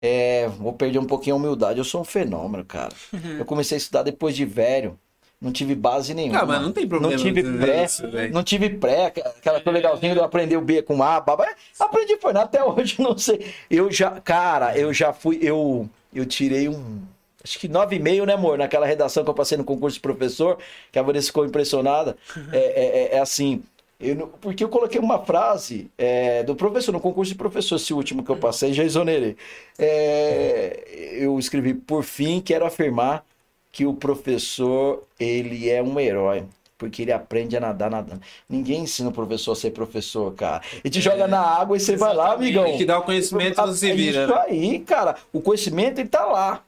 é, 0.00 0.48
vou 0.58 0.72
perder 0.72 0.98
um 0.98 1.04
pouquinho 1.04 1.36
a 1.36 1.38
humildade. 1.38 1.78
Eu 1.78 1.84
sou 1.84 2.00
um 2.00 2.04
fenômeno, 2.04 2.64
cara. 2.64 2.94
Eu 3.38 3.44
comecei 3.44 3.76
a 3.76 3.78
estudar 3.78 4.02
depois 4.02 4.34
de 4.36 4.44
velho. 4.44 4.98
Não 5.40 5.52
tive 5.52 5.74
base 5.76 6.14
nenhuma. 6.14 6.40
Ah, 6.40 6.46
mas 6.46 6.60
não 6.60 6.72
tem 6.72 6.84
problema 6.86 7.14
Não 7.14 7.22
tive 7.22 7.44
pré, 7.44 7.84
isso, 7.84 8.10
velho. 8.10 8.34
não 8.34 8.42
tive 8.42 8.70
pré, 8.70 9.06
aquela 9.06 9.60
coisa 9.60 9.70
legalzinha 9.70 10.12
de 10.12 10.18
eu 10.18 10.24
aprender 10.24 10.56
o 10.56 10.60
B 10.60 10.82
com 10.82 11.00
A, 11.00 11.20
babá. 11.20 11.46
Aprendi 11.78 12.16
foi 12.20 12.32
até 12.36 12.62
hoje, 12.64 13.00
não 13.00 13.16
sei. 13.16 13.46
Eu 13.70 13.88
já, 13.88 14.20
cara, 14.20 14.76
eu 14.76 14.92
já 14.92 15.12
fui, 15.12 15.38
eu, 15.40 15.88
eu 16.12 16.26
tirei 16.26 16.68
um, 16.68 17.02
acho 17.44 17.56
que 17.56 17.68
9,5, 17.68 18.26
né, 18.26 18.32
amor? 18.34 18.58
Naquela 18.58 18.84
redação 18.84 19.22
que 19.22 19.30
eu 19.30 19.34
passei 19.34 19.56
no 19.56 19.62
concurso 19.62 19.94
de 19.94 20.00
professor, 20.00 20.58
que 20.90 20.98
a 20.98 21.02
Vanessa 21.02 21.28
ficou 21.28 21.46
impressionada. 21.46 22.16
É, 22.50 22.58
é, 22.58 22.98
é- 23.14 23.14
é 23.14 23.20
assim, 23.20 23.62
eu 24.00 24.28
porque 24.40 24.62
eu 24.64 24.68
coloquei 24.68 25.00
uma 25.00 25.24
frase 25.24 25.90
é, 25.98 26.42
do 26.44 26.54
professor, 26.54 26.92
no 26.92 27.00
concurso 27.00 27.32
de 27.32 27.38
professor, 27.38 27.76
esse 27.76 27.92
último 27.92 28.22
que 28.24 28.30
eu 28.30 28.36
passei, 28.36 28.72
já 28.72 28.84
exonerei. 28.84 29.36
É, 29.78 30.84
eu 31.18 31.38
escrevi, 31.38 31.74
por 31.74 32.04
fim, 32.04 32.40
quero 32.40 32.64
afirmar 32.66 33.24
que 33.72 33.86
o 33.86 33.94
professor, 33.94 35.04
ele 35.18 35.68
é 35.68 35.82
um 35.82 35.98
herói. 35.98 36.44
Porque 36.76 37.02
ele 37.02 37.10
aprende 37.10 37.56
a 37.56 37.60
nadar 37.60 37.90
nadando. 37.90 38.20
Ninguém 38.48 38.82
ensina 38.82 39.08
o 39.08 39.12
professor 39.12 39.50
a 39.50 39.56
ser 39.56 39.72
professor, 39.72 40.32
cara. 40.34 40.62
Ele 40.84 40.90
te 40.90 41.00
joga 41.00 41.26
na 41.26 41.40
água 41.40 41.76
e 41.76 41.80
você 41.80 41.96
vai 41.96 42.14
lá, 42.14 42.34
amigão. 42.34 42.64
Ele 42.68 42.78
te 42.78 42.84
dá 42.84 43.00
o 43.00 43.02
conhecimento 43.02 43.60
e 43.60 43.66
você 43.66 43.78
se 43.78 43.90
É 43.90 43.94
vira, 43.96 44.22
Isso 44.22 44.32
né? 44.32 44.40
aí, 44.46 44.78
cara. 44.80 45.16
O 45.32 45.40
conhecimento, 45.40 45.98
ele 45.98 46.08
tá 46.08 46.24
lá. 46.24 46.62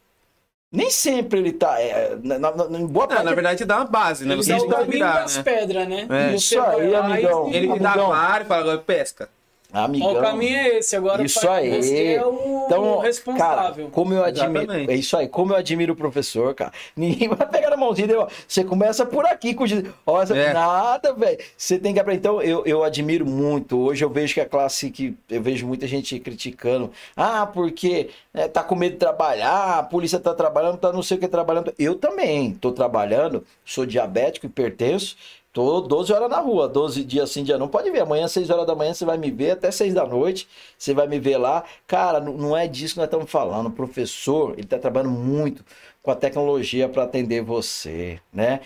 Nem 0.72 0.88
sempre 0.88 1.40
ele 1.40 1.52
tá. 1.52 1.80
É, 1.80 2.16
na, 2.22 2.38
na, 2.38 2.50
na- 2.52 2.78
boa 2.86 3.04
Ah, 3.06 3.08
parte, 3.08 3.24
na 3.24 3.34
verdade 3.34 3.64
dá 3.64 3.76
uma 3.78 3.84
base, 3.86 4.24
né? 4.24 4.34
Ele 4.34 4.42
Você 4.42 4.52
dá 4.52 4.56
o 4.58 4.60
que 4.62 4.70
caminho 4.70 4.90
virar, 4.92 5.22
das 5.22 5.36
né? 5.36 5.42
pedras, 5.42 5.88
né? 5.88 6.06
É. 6.08 6.34
Isso 6.34 6.60
aí, 6.60 6.94
amigão. 6.94 7.50
Ele 7.52 7.72
te 7.72 7.78
dá 7.80 7.92
a 7.92 7.96
vara 7.96 8.44
e 8.44 8.46
fala, 8.46 8.60
agora 8.62 8.78
pesca. 8.78 9.28
Amigão. 9.72 10.12
O 10.12 10.20
caminho 10.20 10.56
é 10.56 10.78
esse, 10.78 10.96
agora 10.96 11.22
Isso 11.22 11.48
aí. 11.48 11.82
você 11.82 12.14
é 12.14 12.24
o 12.26 12.64
Então, 12.66 12.98
responsável. 12.98 13.84
cara, 13.84 13.90
como 13.92 14.12
eu 14.14 14.24
admiro. 14.24 14.58
Exatamente. 14.62 14.90
É 14.90 14.94
isso 14.94 15.16
aí, 15.16 15.28
como 15.28 15.52
eu 15.52 15.56
admiro 15.56 15.92
o 15.92 15.96
professor, 15.96 16.54
cara. 16.54 16.72
Ninguém 16.96 17.28
vai 17.28 17.46
pegar 17.48 17.70
na 17.70 17.76
mãozinha 17.76 18.06
dele, 18.06 18.18
ó. 18.20 18.28
Você 18.46 18.64
começa 18.64 19.04
por 19.06 19.24
aqui 19.26 19.54
com. 19.54 19.64
Ó, 20.06 20.22
essa- 20.22 20.36
É. 20.36 20.52
Nada, 20.52 21.12
velho. 21.12 21.38
Você 21.56 21.78
tem 21.78 21.92
que 21.94 22.00
aprender. 22.00 22.18
Então, 22.20 22.42
eu, 22.42 22.64
eu 22.66 22.82
admiro 22.84 23.24
muito. 23.26 23.78
Hoje 23.78 24.04
eu 24.04 24.10
vejo 24.10 24.34
que 24.34 24.40
a 24.40 24.46
classe 24.46 24.90
que. 24.90 25.16
Eu 25.28 25.42
vejo 25.42 25.66
muita 25.66 25.86
gente 25.86 26.18
criticando. 26.18 26.90
Ah, 27.16 27.46
porque 27.46 28.10
é, 28.34 28.48
tá 28.48 28.62
com 28.62 28.74
medo 28.74 28.92
de 28.92 28.98
trabalhar, 28.98 29.78
a 29.78 29.82
polícia 29.82 30.18
tá 30.18 30.34
trabalhando, 30.34 30.76
tá 30.78 30.92
não 30.92 31.02
sei 31.02 31.16
o 31.16 31.20
que 31.20 31.28
trabalhando. 31.28 31.72
Eu 31.78 31.94
também 31.94 32.52
tô 32.54 32.72
trabalhando, 32.72 33.44
sou 33.64 33.86
diabético, 33.86 34.46
hipertenso. 34.46 35.16
Tô 35.53 35.80
12 35.80 36.12
horas 36.12 36.30
na 36.30 36.38
rua, 36.38 36.68
12 36.68 37.03
dias 37.05 37.30
sim, 37.30 37.42
dia 37.42 37.59
não. 37.59 37.66
Pode 37.68 37.90
ver, 37.90 38.01
amanhã, 38.01 38.28
6 38.28 38.51
horas 38.51 38.66
da 38.66 38.74
manhã, 38.74 38.94
você 38.94 39.05
vai 39.05 39.18
me 39.18 39.30
ver, 39.32 39.53
até 39.53 39.70
6 39.72 39.92
da 39.92 40.07
noite, 40.07 40.48
você 40.78 40.94
vai 40.94 41.09
me 41.09 41.18
ver 41.18 41.38
lá. 41.38 41.64
Cara, 41.88 42.20
não- 42.20 42.57
é 42.57 42.68
disso 42.68 42.94
que 42.94 43.01
nós 43.01 43.07
estamos 43.09 43.28
falando. 43.30 43.66
O 43.66 43.72
professor, 43.72 44.53
ele 44.57 44.66
tá 44.66 44.78
trabalhando 44.78 45.11
muito 45.12 45.64
com 46.03 46.11
a 46.11 46.14
tecnologia 46.16 46.88
para 46.88 47.03
atender 47.03 47.42
você, 47.42 48.20
né? 48.32 48.61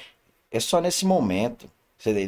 É 0.50 0.60
só 0.60 0.80
nesse 0.80 1.06
momento. 1.06 1.70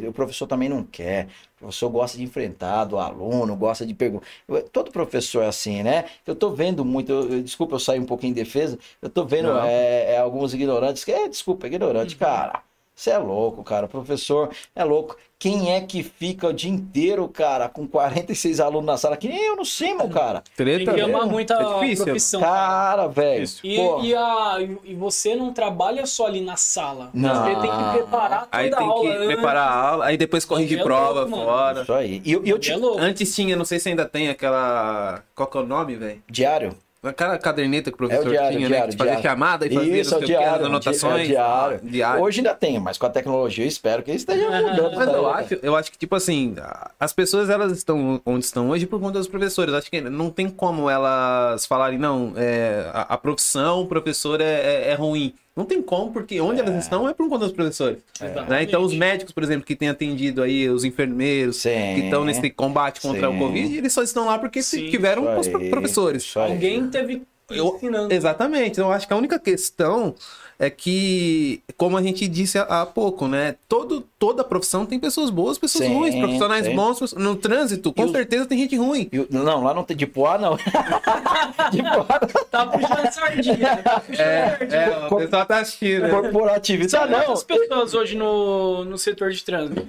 O 0.09 0.13
professor 0.13 0.47
também 0.47 0.69
não 0.71 0.83
quer. 0.83 1.27
O 1.57 1.59
professor 1.61 1.91
gosta 1.91 2.17
de 2.17 2.25
enfrentar 2.25 2.85
do 2.87 2.99
aluno, 2.99 3.55
gosta 3.57 3.85
de 3.85 3.93
perguntar. 3.95 4.27
Todo 4.73 4.91
professor 4.91 5.43
é 5.43 5.49
assim, 5.49 5.83
né? 5.83 6.07
Eu 6.27 6.35
tô 6.35 6.51
vendo 6.51 6.83
muito, 6.85 7.13
eu- 7.13 7.31
eu- 7.35 7.43
desculpa 7.43 7.75
eu 7.75 7.79
sair 7.81 8.01
um 8.01 8.07
pouquinho 8.07 8.31
em 8.31 8.35
defesa, 8.35 8.79
eu 9.03 9.11
tô 9.11 9.25
vendo 9.27 9.49
é, 9.59 10.15
é, 10.15 10.19
alguns 10.19 10.55
ignorantes 10.55 11.05
que, 11.05 11.13
é, 11.13 11.29
desculpa, 11.29 11.67
ignorante, 11.67 12.17
cara. 12.17 12.63
Você 12.97 13.11
é 13.11 13.19
louco, 13.19 13.63
cara. 13.63 13.85
O 13.85 13.89
professor 13.91 14.49
é 14.75 14.83
louco. 14.83 15.17
Quem 15.39 15.75
é 15.75 15.83
que 15.83 16.03
fica 16.03 16.49
o 16.49 16.53
dia 16.53 16.71
inteiro, 16.71 17.29
cara, 17.29 17.69
com 17.69 17.87
46 17.87 18.59
alunos 18.59 18.87
na 18.87 18.97
sala? 18.97 19.19
Que 19.19 19.29
nem 19.29 19.45
eu 19.45 19.55
no 19.55 19.67
Simo, 19.67 20.09
cara. 20.09 20.43
Treta, 20.57 20.87
Tem 20.87 20.95
que 20.95 21.01
amar 21.03 21.27
muito 21.27 21.53
a 21.53 21.61
É 21.61 21.75
difícil. 21.75 22.05
profissão. 22.07 22.41
Cara, 22.41 23.07
velho. 23.07 23.47
E, 23.63 23.77
e, 24.07 24.15
a, 24.15 24.57
e 24.83 24.95
você 24.95 25.37
não 25.37 25.53
trabalha 25.53 26.07
só 26.07 26.25
ali 26.27 26.41
na 26.41 26.57
sala. 26.57 27.11
Não. 27.13 27.35
Você 27.45 27.55
tem 27.61 27.71
que 27.71 27.99
preparar 27.99 28.41
toda 28.47 28.57
Aí 28.57 28.73
a 28.73 28.77
tem 28.79 28.87
aula 28.89 29.19
que 29.19 29.27
preparar 29.27 29.69
a 29.69 29.75
aula, 29.91 30.05
aí 30.07 30.17
depois 30.17 30.47
corrige 30.47 30.79
É 30.79 30.83
prova 30.83 31.21
louco, 31.21 31.31
mano. 31.33 31.45
fora. 31.45 31.83
Isso 31.83 31.93
aí. 31.93 32.23
E 32.25 32.33
eu, 32.33 32.47
e 32.47 32.49
eu 32.49 32.59
te... 32.59 32.73
É 32.73 32.77
louco. 32.79 32.99
Antes 32.99 33.35
tinha, 33.35 33.55
não 33.55 33.67
sei 33.67 33.79
se 33.79 33.91
ainda 33.91 34.07
tem 34.07 34.31
aquela. 34.31 35.23
Qual 35.35 35.47
que 35.51 35.59
é 35.59 35.61
o 35.61 35.67
nome, 35.67 35.97
velho? 35.97 36.23
Diário. 36.31 36.75
Aquela 37.09 37.39
caderneta 37.39 37.91
que 37.91 38.03
o 38.03 38.05
É 38.05 38.07
o 38.07 38.09
professor 38.09 38.31
diário, 38.31 38.57
tinha, 38.57 38.69
diário, 38.69 38.87
né? 38.87 38.93
Que 38.93 38.99
fazia 38.99 39.13
diário. 39.17 39.31
chamada 39.31 39.67
e 39.67 39.75
fazia 39.75 40.01
Isso, 40.01 40.15
é 40.15 40.19
as 40.19 40.25
diário. 40.25 40.67
anotações. 40.67 41.21
É 41.21 41.25
o 41.25 41.27
diário. 41.27 41.81
Diário. 41.83 42.23
Hoje 42.23 42.41
ainda 42.41 42.55
tem, 42.55 42.79
mas 42.79 42.99
com 42.99 43.07
a 43.07 43.11
tecnologia 43.11 43.65
eu 43.65 43.69
espero 43.69 44.03
que 44.03 44.11
isso 44.11 44.19
esteja 44.31 44.51
mudando. 44.51 44.97
Mas 44.97 45.09
isso 45.09 45.17
eu 45.17 45.29
acho, 45.29 45.55
eu 45.63 45.77
acho 45.77 45.93
que, 45.93 45.99
tipo 45.99 46.15
assim, 46.15 46.55
as 46.99 47.13
pessoas 47.13 47.51
elas 47.51 47.73
estão 47.73 48.21
onde 48.25 48.45
estão 48.45 48.69
hoje 48.71 48.87
por 48.87 49.01
conta 49.01 49.19
dos 49.19 49.29
professores. 49.29 49.75
Acho 49.75 49.91
que 49.91 50.01
não 50.01 50.31
tem 50.31 50.49
como 50.49 50.89
elas 50.91 51.67
falarem, 51.67 51.99
não, 51.99 52.33
é, 52.37 52.91
a, 52.93 53.15
a 53.15 53.19
profissão, 53.19 53.83
o 53.83 53.87
professor 53.87 54.41
é, 54.41 54.45
é, 54.45 54.91
é 54.91 54.95
ruim. 54.95 55.35
Não 55.57 55.65
tem 55.65 55.81
como, 55.81 56.13
porque 56.13 56.39
onde 56.39 56.61
elas 56.61 56.75
estão 56.85 57.09
é 57.09 57.15
por 57.15 57.27
conta 57.31 57.47
dos 57.47 57.53
professores. 57.55 57.99
Né? 58.47 58.63
Então, 58.65 58.83
os 58.83 58.95
médicos, 58.95 59.33
por 59.33 59.43
exemplo, 59.43 59.65
que 59.65 59.75
têm 59.75 59.89
atendido 59.89 60.43
aí, 60.43 60.69
os 60.69 60.85
enfermeiros, 60.85 61.57
Sim. 61.57 61.71
que 61.95 62.01
estão 62.03 62.27
nesse 62.27 62.51
combate 62.51 63.01
contra 63.01 63.31
Sim. 63.31 63.35
o 63.35 63.39
Covid, 63.39 63.79
eles 63.79 63.91
só 63.93 64.03
estão 64.03 64.27
lá 64.27 64.39
porque 64.39 64.63
Sim. 64.63 64.91
tiveram 64.91 65.39
os 65.41 65.49
professores. 65.49 66.37
Alguém 66.37 66.89
teve 66.91 67.23
Eu- 67.49 67.75
ensinando. 67.77 68.13
Exatamente. 68.13 68.73
Então, 68.73 68.89
eu 68.89 68.93
acho 68.93 69.07
que 69.07 69.15
a 69.15 69.17
única 69.17 69.39
questão 69.39 70.15
é 70.59 70.71
que, 70.71 71.61
como 71.77 71.97
a 71.99 72.03
gente 72.03 72.27
disse 72.27 72.59
há, 72.59 72.87
pouco, 72.87 73.29
né? 73.29 73.57
Todo, 73.69 74.01
toda 74.19 74.43
profissão 74.43 74.87
tem 74.87 74.99
pessoas 74.99 75.29
boas, 75.29 75.59
pessoas 75.59 75.85
Sim, 75.87 75.95
ruins, 75.95 76.15
profissionais 76.15 76.65
sim. 76.67 76.75
bons. 76.75 77.13
No 77.13 77.37
trânsito, 77.37 77.93
com 77.93 78.07
E 78.07 78.13
certeza 78.13 78.47
tem 78.47 78.59
gente 78.59 78.77
ruim. 78.77 79.09
E 79.13 79.21
o- 79.21 79.29
não, 79.31 79.63
lá 79.63 79.75
não 79.75 79.85
tem 79.85 79.97
de 79.97 80.07
poá, 80.07 80.39
não. 80.39 80.57
de 81.71 81.83
poá, 81.83 82.19
Tá 82.51 82.67
puxando 82.67 83.13
sardinha. 83.13 83.83
Tá 83.83 84.01
puxando 84.01 84.17
sardinha. 84.17 84.79
É, 84.81 85.07
o 85.11 85.17
pessoal 85.17 85.47
tá 85.47 85.59
assistindo. 85.59 86.03
né? 86.03 86.09
corporativista. 86.09 87.01
Ah, 87.03 87.07
não. 87.07 87.21
Quantas 87.25 87.43
pessoas 87.45 87.95
hoje 87.95 88.17
no, 88.17 88.85
no 88.85 88.97
setor 88.97 89.31
de 89.33 89.45
trânsito? 89.45 89.87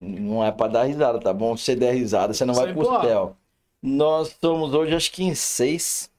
Não 0.00 0.42
é 0.44 0.50
pra 0.50 0.66
dar 0.66 0.84
risada, 0.84 1.18
tá 1.20 1.32
bom? 1.32 1.56
Se 1.56 1.64
você 1.64 1.76
der 1.76 1.92
risada, 1.92 2.32
você 2.32 2.44
não 2.44 2.54
Só 2.54 2.64
vai 2.64 2.72
pro 2.72 3.00
céu. 3.02 3.36
Nós 3.82 4.34
somos 4.40 4.72
hoje, 4.72 4.94
acho 4.94 5.12
que 5.12 5.22
em 5.24 5.34
seis. 5.34 6.09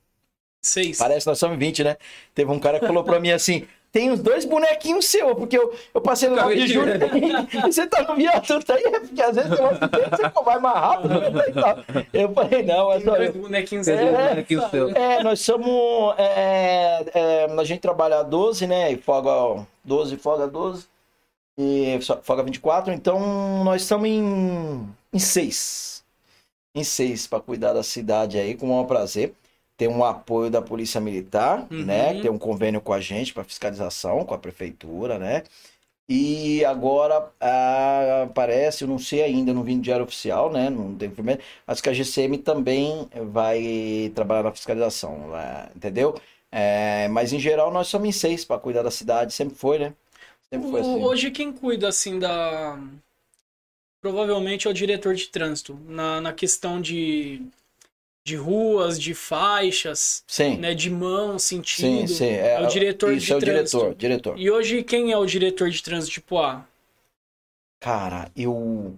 Seis. 0.61 0.97
Parece 0.97 1.21
que 1.25 1.29
nós 1.29 1.39
somos 1.39 1.57
20, 1.57 1.83
né? 1.83 1.97
Teve 2.35 2.51
um 2.51 2.59
cara 2.59 2.79
que 2.79 2.85
falou 2.85 3.03
pra 3.03 3.19
mim 3.19 3.31
assim: 3.31 3.67
tem 3.91 4.11
uns 4.11 4.19
dois 4.21 4.45
bonequinhos 4.45 5.05
seus, 5.05 5.33
porque 5.33 5.57
eu, 5.57 5.73
eu 5.93 5.99
passei 6.01 6.29
no 6.29 6.35
9 6.35 6.55
de 6.55 6.67
julho 6.67 6.93
e 6.95 7.61
você 7.61 7.87
tá 7.87 8.03
no 8.03 8.15
viaduto 8.15 8.71
aí, 8.71 8.83
é 8.85 8.99
porque 8.99 9.21
às 9.21 9.35
vezes 9.35 9.49
você 9.51 10.43
vai 10.45 10.59
mais 10.59 10.75
rápido. 10.77 11.09
né. 11.19 12.05
Eu 12.13 12.31
falei: 12.31 12.63
não, 12.63 12.91
é 12.91 13.01
só 13.01 13.15
Dois 13.15 13.35
bonequinhos 13.35 13.87
É, 13.87 14.29
ali. 14.29 14.39
aqui 14.39 14.55
o 14.55 14.69
seu. 14.69 14.89
É, 14.91 15.23
nós 15.23 15.41
somos. 15.41 16.13
É, 16.17 17.05
é, 17.13 17.45
a 17.45 17.63
gente 17.63 17.81
trabalha 17.81 18.21
12, 18.23 18.67
né? 18.67 18.91
E 18.91 18.97
folga 18.97 19.65
12, 19.83 20.15
folga 20.17 20.47
12. 20.47 20.85
E 21.59 21.99
folga 22.23 22.43
24. 22.43 22.93
Então 22.93 23.63
nós 23.63 23.81
estamos 23.81 24.07
em, 24.07 24.87
em 25.11 25.19
seis. 25.19 26.03
Em 26.73 26.83
seis 26.83 27.27
para 27.27 27.41
cuidar 27.41 27.73
da 27.73 27.83
cidade 27.83 28.37
aí, 28.39 28.55
com 28.55 28.67
o 28.67 28.69
maior 28.69 28.85
prazer. 28.85 29.33
Tem 29.81 29.87
um 29.87 30.03
apoio 30.05 30.51
da 30.51 30.61
Polícia 30.61 31.01
Militar, 31.01 31.65
Uhum. 31.71 31.83
né? 31.83 32.21
Tem 32.21 32.29
um 32.29 32.37
convênio 32.37 32.79
com 32.79 32.93
a 32.93 32.99
gente 32.99 33.33
para 33.33 33.43
fiscalização, 33.43 34.23
com 34.23 34.35
a 34.35 34.37
prefeitura, 34.37 35.17
né? 35.17 35.41
E 36.07 36.63
agora 36.65 37.31
ah, 37.41 38.29
parece, 38.35 38.83
eu 38.83 38.87
não 38.87 38.99
sei 38.99 39.23
ainda, 39.23 39.51
não 39.51 39.63
vi 39.63 39.73
no 39.73 39.81
diário 39.81 40.05
oficial, 40.05 40.51
né? 40.51 40.69
Não 40.69 40.93
tem 40.93 41.09
primeiro. 41.09 41.41
Acho 41.65 41.81
que 41.81 41.89
a 41.89 41.93
GCM 41.93 42.37
também 42.37 43.09
vai 43.31 44.11
trabalhar 44.13 44.43
na 44.43 44.51
fiscalização, 44.51 45.31
entendeu? 45.75 46.13
É, 46.51 47.07
mas 47.07 47.33
em 47.33 47.39
geral 47.39 47.73
nós 47.73 47.87
somos 47.87 48.07
em 48.07 48.11
seis 48.11 48.45
para 48.45 48.59
cuidar 48.59 48.83
da 48.83 48.91
cidade, 48.91 49.33
sempre 49.33 49.55
foi, 49.55 49.79
né? 49.79 49.93
Sempre 50.47 50.69
foi 50.69 50.81
assim. 50.81 51.03
Hoje 51.03 51.31
quem 51.31 51.51
cuida 51.51 51.87
assim 51.87 52.19
da. 52.19 52.77
Provavelmente 53.99 54.67
é 54.67 54.69
o 54.69 54.75
diretor 54.75 55.15
de 55.15 55.27
trânsito. 55.27 55.75
Na, 55.87 56.21
na 56.21 56.33
questão 56.33 56.79
de 56.79 57.41
de 58.23 58.35
ruas, 58.35 58.99
de 58.99 59.13
faixas, 59.13 60.23
Sim. 60.27 60.57
né, 60.57 60.73
de 60.75 60.89
mão, 60.89 61.39
Sim, 61.39 61.57
sentido. 61.57 62.07
sim. 62.07 62.25
É, 62.29 62.59
o 62.61 62.67
diretor 62.67 63.13
Isso 63.13 63.25
de 63.25 63.33
é 63.33 63.35
o 63.35 63.39
trânsito. 63.39 63.77
diretor, 63.79 63.95
diretor. 63.95 64.39
E 64.39 64.51
hoje 64.51 64.83
quem 64.83 65.11
é 65.11 65.17
o 65.17 65.25
diretor 65.25 65.69
de 65.69 65.81
trânsito 65.81 66.13
tipo 66.13 66.37
A? 66.37 66.63
Cara, 67.79 68.29
eu. 68.35 68.95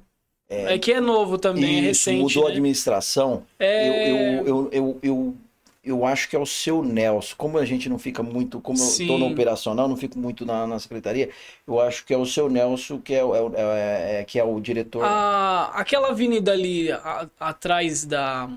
É, 0.49 0.77
que 0.77 0.91
é 0.91 0.99
novo 0.99 1.37
também, 1.37 1.63
é 1.63 1.89
isso, 1.91 2.09
recente. 2.09 2.21
mudou 2.21 2.43
a 2.43 2.45
né? 2.47 2.51
administração. 2.51 3.45
É... 3.57 3.87
Eu, 3.89 4.17
eu, 4.17 4.45
eu, 4.45 4.69
eu, 4.71 4.99
eu, 5.01 5.35
eu 5.83 6.05
acho 6.05 6.29
que 6.29 6.35
é 6.35 6.39
o 6.39 6.45
seu 6.45 6.83
Nelson. 6.83 7.33
Como 7.37 7.57
a 7.57 7.65
gente 7.65 7.87
não 7.87 7.97
fica 7.97 8.21
muito. 8.21 8.59
Como 8.59 8.77
eu 8.77 8.83
Sim. 8.85 9.07
tô 9.07 9.17
no 9.17 9.27
operacional, 9.31 9.87
não 9.87 9.95
fico 9.97 10.19
muito 10.19 10.45
na, 10.45 10.67
na 10.67 10.77
secretaria. 10.79 11.29
Eu 11.65 11.79
acho 11.79 12.05
que 12.05 12.13
é 12.13 12.17
o 12.17 12.25
seu 12.25 12.49
Nelson 12.49 12.99
que 12.99 13.13
é, 13.15 13.23
o- 13.23 13.33
é, 13.35 13.39
é- 13.55 14.19
é- 14.19 14.23
que 14.25 14.37
é 14.37 14.43
o 14.43 14.59
diretor. 14.59 15.03
A- 15.05 15.71
aquela 15.75 16.09
avenida 16.09 16.51
ali 16.51 16.91
a- 16.91 17.27
atrás 17.39 18.03
da 18.05 18.49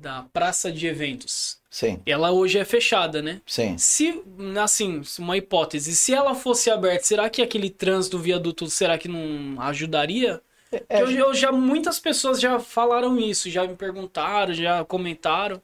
da 0.00 0.24
praça 0.32 0.70
de 0.72 0.86
eventos, 0.86 1.58
Sim, 1.70 2.02
ela 2.04 2.32
hoje 2.32 2.58
é 2.58 2.64
fechada, 2.64 3.22
né? 3.22 3.40
sim. 3.46 3.76
Se, 3.76 4.22
assim, 4.62 5.02
uma 5.18 5.36
hipótese, 5.36 5.94
se 5.94 6.12
ela 6.14 6.34
fosse 6.34 6.70
aberta, 6.70 7.04
será 7.04 7.30
que 7.30 7.42
aquele 7.42 7.70
trânsito 7.70 8.16
do 8.16 8.22
viaduto, 8.22 8.68
será 8.68 8.98
que 8.98 9.08
não 9.08 9.60
ajudaria? 9.62 10.40
É, 10.88 11.00
Porque 11.00 11.14
eu, 11.16 11.28
eu 11.28 11.34
já, 11.34 11.52
muitas 11.52 11.98
pessoas 12.00 12.40
já 12.40 12.58
falaram 12.58 13.18
isso, 13.18 13.50
já 13.50 13.66
me 13.66 13.76
perguntaram, 13.76 14.52
já 14.54 14.84
comentaram. 14.84 15.60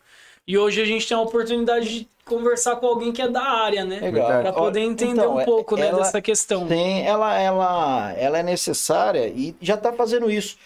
E 0.47 0.57
hoje 0.57 0.80
a 0.80 0.84
gente 0.84 1.07
tem 1.09 1.16
a 1.16 1.20
oportunidade 1.20 1.89
de 2.01 2.09
conversar 2.24 2.76
com 2.76 2.87
alguém 2.87 3.12
que 3.12 3.22
é 3.22 3.28
da 3.28 3.43
área, 3.43 3.84
né? 3.84 4.01
Pra 4.41 4.53
poder 4.53 4.80
entender 4.80 5.12
então, 5.20 5.34
um 5.37 5.41
é- 5.41 5.45
pouco, 5.45 5.76
né, 5.76 5.89
ela- 5.89 5.99
dessa 5.99 6.20
questão. 6.20 6.66
Sim, 6.68 7.01
ela, 7.03 7.39
ela, 7.39 8.12
ela 8.12 8.39
é 8.39 8.43
necessária 8.43 9.28
e 9.28 9.55
já 9.61 9.74
está 9.74 9.93
fazendo 9.93 10.30
isso. 10.30 10.57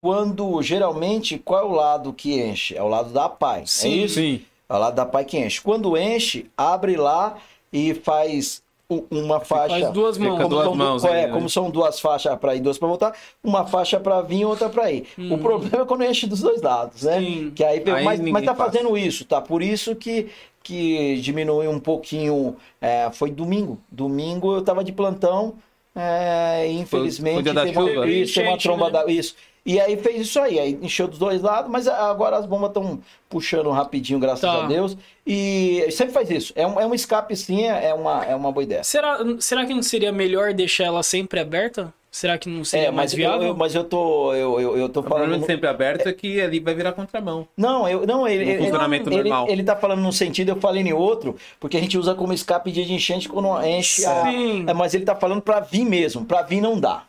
Quando 0.00 0.62
geralmente, 0.62 1.38
qual 1.38 1.60
é 1.60 1.64
o 1.64 1.72
lado 1.72 2.12
que 2.12 2.40
enche? 2.40 2.76
É 2.76 2.82
o 2.82 2.88
lado 2.88 3.10
da 3.12 3.28
PAI. 3.28 3.62
Sim. 3.66 3.88
É 3.92 3.96
isso? 4.04 4.14
Sim. 4.14 4.42
É 4.68 4.74
o 4.74 4.78
lado 4.78 4.94
da 4.94 5.04
PAI 5.06 5.24
que 5.24 5.38
enche. 5.38 5.60
Quando 5.60 5.96
enche, 5.96 6.46
abre 6.56 6.96
lá 6.96 7.36
e 7.72 7.94
faz 7.94 8.62
uma 9.10 9.40
faixa. 9.40 9.80
Faz 9.80 9.90
duas 9.90 10.16
mãos. 10.16 10.36
Como, 10.36 10.48
duas 10.48 10.62
são, 10.64 10.72
du- 10.72 10.78
mãos 10.78 11.04
é, 11.04 11.08
ali, 11.10 11.26
né? 11.26 11.32
como 11.32 11.50
são 11.50 11.70
duas 11.70 12.00
faixas 12.00 12.38
para 12.38 12.54
ir, 12.54 12.60
duas 12.60 12.78
para 12.78 12.88
voltar, 12.88 13.14
uma 13.42 13.66
faixa 13.66 13.98
para 13.98 14.22
vir 14.22 14.40
e 14.40 14.44
outra 14.44 14.68
para 14.70 14.90
ir. 14.90 15.06
O 15.18 15.22
Uhum. 15.22 15.38
problema 15.38 15.82
é 15.82 15.84
quando 15.84 16.04
enche 16.04 16.26
dos 16.26 16.40
dois 16.40 16.62
lados, 16.62 17.02
né? 17.02 17.18
Sim. 17.20 17.52
Que 17.54 17.64
aí, 17.64 17.82
Aí 17.84 18.04
mas, 18.04 18.20
mas 18.20 18.44
tá 18.44 18.54
passa. 18.54 18.70
fazendo 18.72 18.96
isso, 18.96 19.24
tá? 19.24 19.40
Por 19.42 19.62
isso 19.62 19.94
que, 19.96 20.28
que 20.62 21.16
diminuiu 21.20 21.70
um 21.70 21.80
pouquinho. 21.80 22.56
é, 22.80 23.10
foi 23.12 23.30
domingo. 23.30 23.78
Domingo 23.90 24.54
eu 24.54 24.62
tava 24.62 24.82
de 24.84 24.92
plantão. 24.92 25.54
é, 25.94 26.66
e 26.70 26.78
infelizmente 26.78 27.42
foi 27.44 27.52
da 27.52 27.62
teve 27.64 27.74
chuva? 27.74 28.06
isso, 28.06 28.34
teve 28.34 28.48
uma 28.48 28.56
tromba 28.58 28.84
né? 28.86 28.90
da, 28.92 29.06
isso. 29.12 29.34
E 29.68 29.78
aí 29.78 29.98
fez 29.98 30.22
isso 30.22 30.40
aí, 30.40 30.58
aí 30.58 30.78
encheu 30.80 31.06
dos 31.06 31.18
dois 31.18 31.42
lados, 31.42 31.70
mas 31.70 31.86
agora 31.86 32.38
as 32.38 32.46
bombas 32.46 32.70
estão 32.70 32.98
puxando 33.28 33.68
rapidinho, 33.70 34.18
graças 34.18 34.40
Tá. 34.40 34.64
a 34.64 34.66
Deus. 34.66 34.96
E 35.26 35.86
sempre 35.90 36.14
faz 36.14 36.30
isso. 36.30 36.52
É 36.56 36.66
um, 36.66 36.80
é 36.80 36.86
um 36.86 36.94
escape 36.94 37.36
sim, 37.36 37.66
é 37.66 37.92
uma, 37.92 38.24
é 38.24 38.34
uma 38.34 38.50
boa 38.50 38.64
ideia. 38.64 38.82
Será, 38.82 39.18
será 39.38 39.66
que 39.66 39.74
não 39.74 39.82
seria 39.82 40.10
melhor 40.10 40.54
deixar 40.54 40.84
ela 40.84 41.02
sempre 41.02 41.38
aberta? 41.38 41.92
Será 42.10 42.38
que 42.38 42.48
não 42.48 42.64
seria 42.64 42.86
É, 42.86 42.90
mais 42.90 43.12
mas 43.12 43.14
viável? 43.14 43.48
eu, 43.48 43.54
mas 43.54 43.74
eu 43.74 43.84
tô, 43.84 44.32
eu, 44.32 44.58
eu, 44.58 44.78
eu 44.78 44.88
tô 44.88 45.00
O 45.00 45.02
problema 45.02 45.26
falando. 45.26 45.40
de 45.42 45.46
sempre 45.46 45.68
aberto 45.68 46.06
é 46.08 46.12
que 46.14 46.40
ali 46.40 46.58
vai 46.58 46.74
virar 46.74 46.92
contramão. 46.92 47.46
Não, 47.54 47.86
eu, 47.86 48.06
não, 48.06 48.26
ele, 48.26 48.46
No 48.46 48.50
ele, 48.52 48.62
funcionamento 48.64 49.10
ele, 49.10 49.16
normal. 49.28 49.46
ele 49.50 49.62
tá 49.62 49.76
falando 49.76 50.00
num 50.00 50.10
sentido, 50.10 50.48
eu 50.48 50.56
falei 50.56 50.82
em 50.82 50.92
outro, 50.94 51.36
porque 51.60 51.76
a 51.76 51.80
gente 51.80 51.98
usa 51.98 52.14
como 52.14 52.32
escape 52.32 52.72
de 52.72 52.90
enchente 52.90 53.28
quando 53.28 53.62
enche 53.66 54.06
a. 54.06 54.22
Sim. 54.22 54.64
É, 54.66 54.72
mas 54.72 54.94
ele 54.94 55.04
tá 55.04 55.14
falando 55.14 55.42
pra 55.42 55.60
vir 55.60 55.84
mesmo, 55.84 56.24
pra 56.24 56.40
vir 56.40 56.62
não 56.62 56.80
dá. 56.80 57.02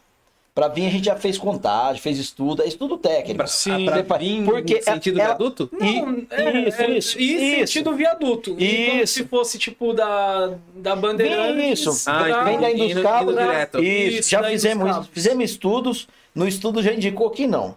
Pra 0.59 0.67
vir 0.67 0.87
a 0.87 0.89
gente 0.89 1.05
já 1.05 1.15
fez 1.15 1.37
contagem, 1.37 2.01
fez 2.01 2.17
estudo, 2.19 2.61
é 2.61 2.67
estudo 2.67 2.97
técnico. 2.97 3.37
Pra, 3.37 3.47
Sim. 3.47 3.85
pra 3.85 3.95
Você 3.95 4.03
faz- 4.03 4.21
vir 4.21 4.43
porque 4.43 4.75
no 4.75 4.83
sentido 4.83 5.17
ela- 5.19 5.27
viaduto? 5.29 5.69
Não, 5.71 5.87
E- 5.87 6.67
isso, 6.67 6.83
isso, 6.83 7.19
E 7.19 7.61
isso. 7.61 7.71
sentido 7.73 7.95
viaduto. 7.95 8.49
Como 8.55 8.61
Isso. 8.61 9.13
se 9.13 9.23
fosse 9.23 9.57
tipo 9.57 9.93
da, 9.93 10.51
da 10.75 10.97
Bandeirantes. 10.97 11.79
Isso, 11.79 12.09
Ah, 12.09 12.23
pra- 12.25 12.43
vem 12.43 12.59
daí 12.59 12.75
dos 12.77 12.91
indo 12.91 13.01
cabos. 13.01 13.33
né? 13.35 13.43
direto. 13.45 13.81
Isso, 13.81 14.19
Isso, 14.19 14.29
já 14.31 14.43
fizemos, 14.43 15.07
fizemos 15.13 15.43
estudos, 15.49 16.07
no 16.35 16.45
estudo 16.45 16.83
já 16.83 16.91
indicou 16.93 17.29
que 17.29 17.47
não. 17.47 17.73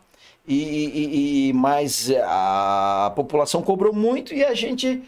E, 0.49 0.57
e- 0.57 1.49
e- 1.51 1.53
mas 1.53 2.11
a 2.25 3.13
população 3.15 3.63
cobrou 3.63 3.93
muito 3.95 4.35
e 4.35 4.45
a 4.45 4.55
gente 4.55 5.01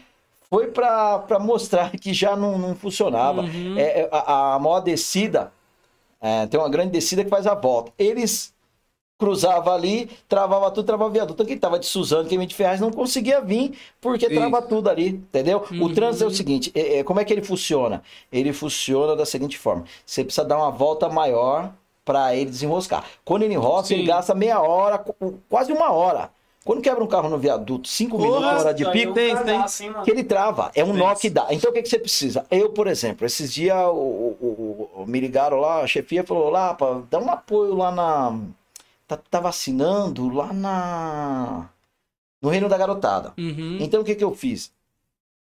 foi 0.49 0.67
para 0.67 1.37
mostrar 1.41 1.91
que 1.91 2.13
já 2.13 2.37
não, 2.37 2.57
não 2.57 2.73
funcionava. 2.73 3.41
Uhum. 3.41 3.77
É, 3.77 3.81
é, 4.01 4.09
a, 4.13 4.53
a 4.55 4.59
maior 4.59 4.79
descida, 4.79 5.51
é, 6.21 6.47
tem 6.47 6.59
uma 6.59 6.69
grande 6.69 6.91
descida 6.91 7.23
que 7.23 7.29
faz 7.29 7.47
a 7.47 7.53
volta. 7.55 7.91
Eles 7.97 8.53
cruzava 9.17 9.73
ali, 9.73 10.07
travava 10.27 10.69
tudo, 10.71 10.85
travava 10.85 11.09
o 11.09 11.13
viaduto. 11.13 11.35
Então, 11.35 11.45
quem 11.45 11.57
tava 11.57 11.79
de 11.79 11.85
Suzano, 11.85 12.27
quem 12.27 12.37
vinha 12.37 12.47
de 12.47 12.55
Ferraz, 12.55 12.81
não 12.81 12.91
conseguia 12.91 13.39
vir, 13.41 13.77
porque 14.01 14.29
Isso. 14.29 14.29
trava 14.29 14.61
tudo 14.61 14.89
ali, 14.89 15.07
entendeu? 15.09 15.65
O 15.77 15.89
Uhum. 15.89 15.93
trânsito 15.95 16.25
é 16.25 16.27
o 16.27 16.31
seguinte, 16.31 16.71
é- 16.75 16.99
é, 16.99 17.03
como 17.03 17.19
é 17.21 17.25
que 17.25 17.31
ele 17.33 17.41
funciona? 17.43 18.03
Ele 18.31 18.51
funciona 18.51 19.15
da 19.15 19.25
seguinte 19.25 19.57
forma, 19.57 19.85
você 20.05 20.23
precisa 20.23 20.45
dar 20.45 20.57
uma 20.57 20.69
volta 20.71 21.07
maior 21.09 21.73
para 22.03 22.35
ele 22.35 22.49
desenroscar. 22.51 23.05
Quando 23.23 23.43
ele 23.43 23.53
enrosca, 23.55 23.93
Sim. 23.93 23.95
ele 23.95 24.03
gasta 24.03 24.35
meia 24.35 24.61
hora, 24.61 24.97
qu- 24.99 25.39
quase 25.49 25.71
uma 25.71 25.91
hora. 25.91 26.29
Quando 26.65 26.81
quebra 26.81 27.03
um 27.03 27.07
carro 27.07 27.29
no 27.29 27.37
viaduto, 27.37 27.87
cinco 27.87 28.17
minutos, 28.17 28.43
hora 28.61 28.73
de 28.73 28.83
pico, 28.91 29.13
tem, 29.13 29.37
tem. 29.43 29.57
assim, 29.61 29.93
que 30.03 30.09
ele 30.11 30.23
trava. 30.23 30.71
É 30.75 30.83
um 30.83 30.93
nó 30.93 31.13
que 31.15 31.29
dá. 31.29 31.45
Então 31.51 31.69
o 31.69 31.73
que, 31.73 31.83
que 31.83 31.87
você 31.87 31.99
precisa? 31.99 32.43
Eu, 32.49 32.71
por 32.71 32.87
exemplo, 32.87 33.23
esses 33.23 33.53
dias 33.53 33.77
o, 33.85 33.91
o- 33.91 34.89
o- 34.95 35.05
me 35.05 35.19
ligaram 35.19 35.57
lá, 35.59 35.81
a 35.81 35.87
chefia 35.87 36.23
falou: 36.23 36.49
lá, 36.49 36.73
pá, 36.73 37.03
dá 37.09 37.19
um 37.19 37.29
apoio 37.29 37.75
lá 37.75 37.91
na. 37.91 38.39
Tá, 39.07 39.15
tá 39.29 39.39
vacinando 39.39 40.27
lá 40.33 40.51
na. 40.51 41.69
No 42.41 42.49
Reino 42.49 42.67
da 42.67 42.77
Garotada. 42.79 43.31
Uhum. 43.37 43.77
Então 43.79 44.01
o 44.01 44.03
que, 44.03 44.15
que 44.15 44.23
eu 44.23 44.33
fiz? 44.33 44.71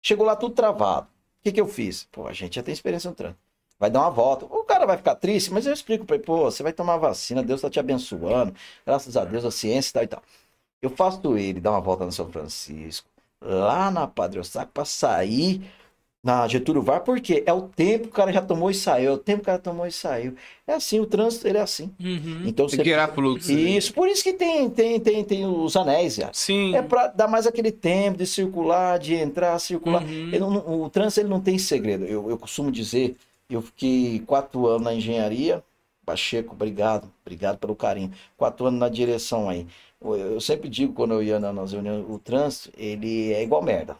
Chegou 0.03 0.27
lá 0.27 0.35
tudo 0.37 0.55
travado. 0.55 1.07
O 1.07 1.45
que, 1.45 1.53
que 1.53 1.61
eu 1.61 1.69
fiz? 1.69 2.09
Pô, 2.11 2.27
a 2.27 2.33
gente 2.33 2.57
já 2.57 2.63
tem 2.63 2.73
experiência 2.75 3.09
no 3.09 3.15
trânsito. 3.17 3.39
Vai 3.79 3.91
dar 3.91 4.01
uma 4.01 4.11
volta. 4.11 4.47
O 4.47 4.65
cara 4.65 4.85
vai 4.87 4.97
ficar 4.97 5.15
triste, 5.15 5.53
mas 5.53 5.67
eu 5.67 5.73
explico 5.73 6.05
pra 6.05 6.17
ele, 6.17 6.25
pô, 6.25 6.45
você 6.51 6.63
vai 6.63 6.73
tomar 6.73 6.97
vacina, 6.97 7.43
Deus 7.43 7.61
tá 7.61 7.71
te 7.71 7.79
abençoando. 7.79 8.55
Graças 8.87 9.17
a 9.17 9.25
Deus, 9.25 9.45
a 9.45 9.51
ciência 9.51 9.91
e 9.91 9.93
tal 9.93 10.03
e 10.03 10.07
tal. 10.07 10.23
Eu 10.85 10.91
faço 10.91 11.37
ele 11.39 11.61
dar 11.61 11.71
uma 11.71 11.81
volta 11.81 12.05
no 12.05 12.13
São 12.13 12.29
Francisco, 12.31 13.09
lá 13.41 13.91
na 13.91 14.07
Padre 14.07 14.39
Eustáquio, 14.39 14.71
pra 14.75 14.85
sair 14.85 15.63
na 16.23 16.47
Getúlio 16.49 16.83
Vargas, 16.83 17.05
porque 17.05 17.43
é 17.47 17.53
o 17.53 17.63
tempo 17.63 18.05
que 18.05 18.09
o 18.11 18.13
cara 18.13 18.33
já 18.33 18.41
tomou 18.43 18.71
e 18.71 18.75
saiu, 18.75 19.11
é 19.11 19.15
o 19.15 19.19
tempo 19.19 19.39
que 19.39 19.43
o 19.43 19.47
cara 19.47 19.59
tomou 19.59 19.87
e 19.87 19.93
saiu. 19.93 20.35
É 20.67 20.73
assim, 20.73 20.99
o 21.01 21.07
trânsito, 21.07 21.47
ele 21.47 21.59
é 21.59 21.61
assim. 21.61 21.91
Uhum. 22.01 22.43
Então 22.47 22.67
Tem 22.67 22.77
você... 22.77 22.83
que 22.83 22.89
gerar 22.89 23.09
fluxo. 23.09 23.53
né? 23.53 23.61
Isso, 23.61 23.93
por 23.93 24.09
isso 24.09 24.23
que 24.23 24.33
tem, 24.33 24.69
tem, 24.71 24.99
tem, 25.01 25.23
tem 25.25 25.47
os 25.47 25.77
anéis, 25.77 26.15
já. 26.17 26.31
Sim. 26.33 26.75
É 26.75 26.81
pra 26.83 27.09
dar 27.09 27.29
mais 27.29 27.47
aquele 27.47 27.71
tempo 27.71 28.17
de 28.19 28.27
circular, 28.27 28.99
de 28.99 29.15
entrar, 29.15 29.59
circular. 29.59 30.03
Uhum. 30.03 30.31
Não- 30.39 30.83
o 30.83 30.91
trânsito 30.91 31.21
ele 31.21 31.29
não 31.29 31.41
tem 31.41 31.59
segredo. 31.59 32.05
Eu, 32.07 32.31
eu 32.31 32.39
costumo 32.39 32.71
dizer, 32.73 33.17
eu 33.51 33.61
fiquei 33.61 34.23
quatro 34.27 34.67
anos 34.67 34.83
na 34.83 34.95
engenharia. 34.95 35.63
Pacheco, 36.07 36.53
obrigado, 36.55 37.11
obrigado 37.25 37.59
pelo 37.59 37.75
carinho. 37.75 38.13
Quatro 38.37 38.67
anos 38.67 38.79
na 38.81 38.89
direção 38.91 39.49
aí. 39.49 39.67
Eu, 40.05 40.41
sempre 40.41 40.69
digo 40.69 40.93
quando 40.93 41.15
eu 41.15 41.23
ia 41.23 41.39
na- 41.41 41.53
nas 41.53 41.73
reuniões, 41.73 42.05
o 42.09 42.19
trânsito, 42.19 42.71
ele 42.77 43.33
é 43.33 43.43
igual 43.43 43.63
merda. 43.63 43.97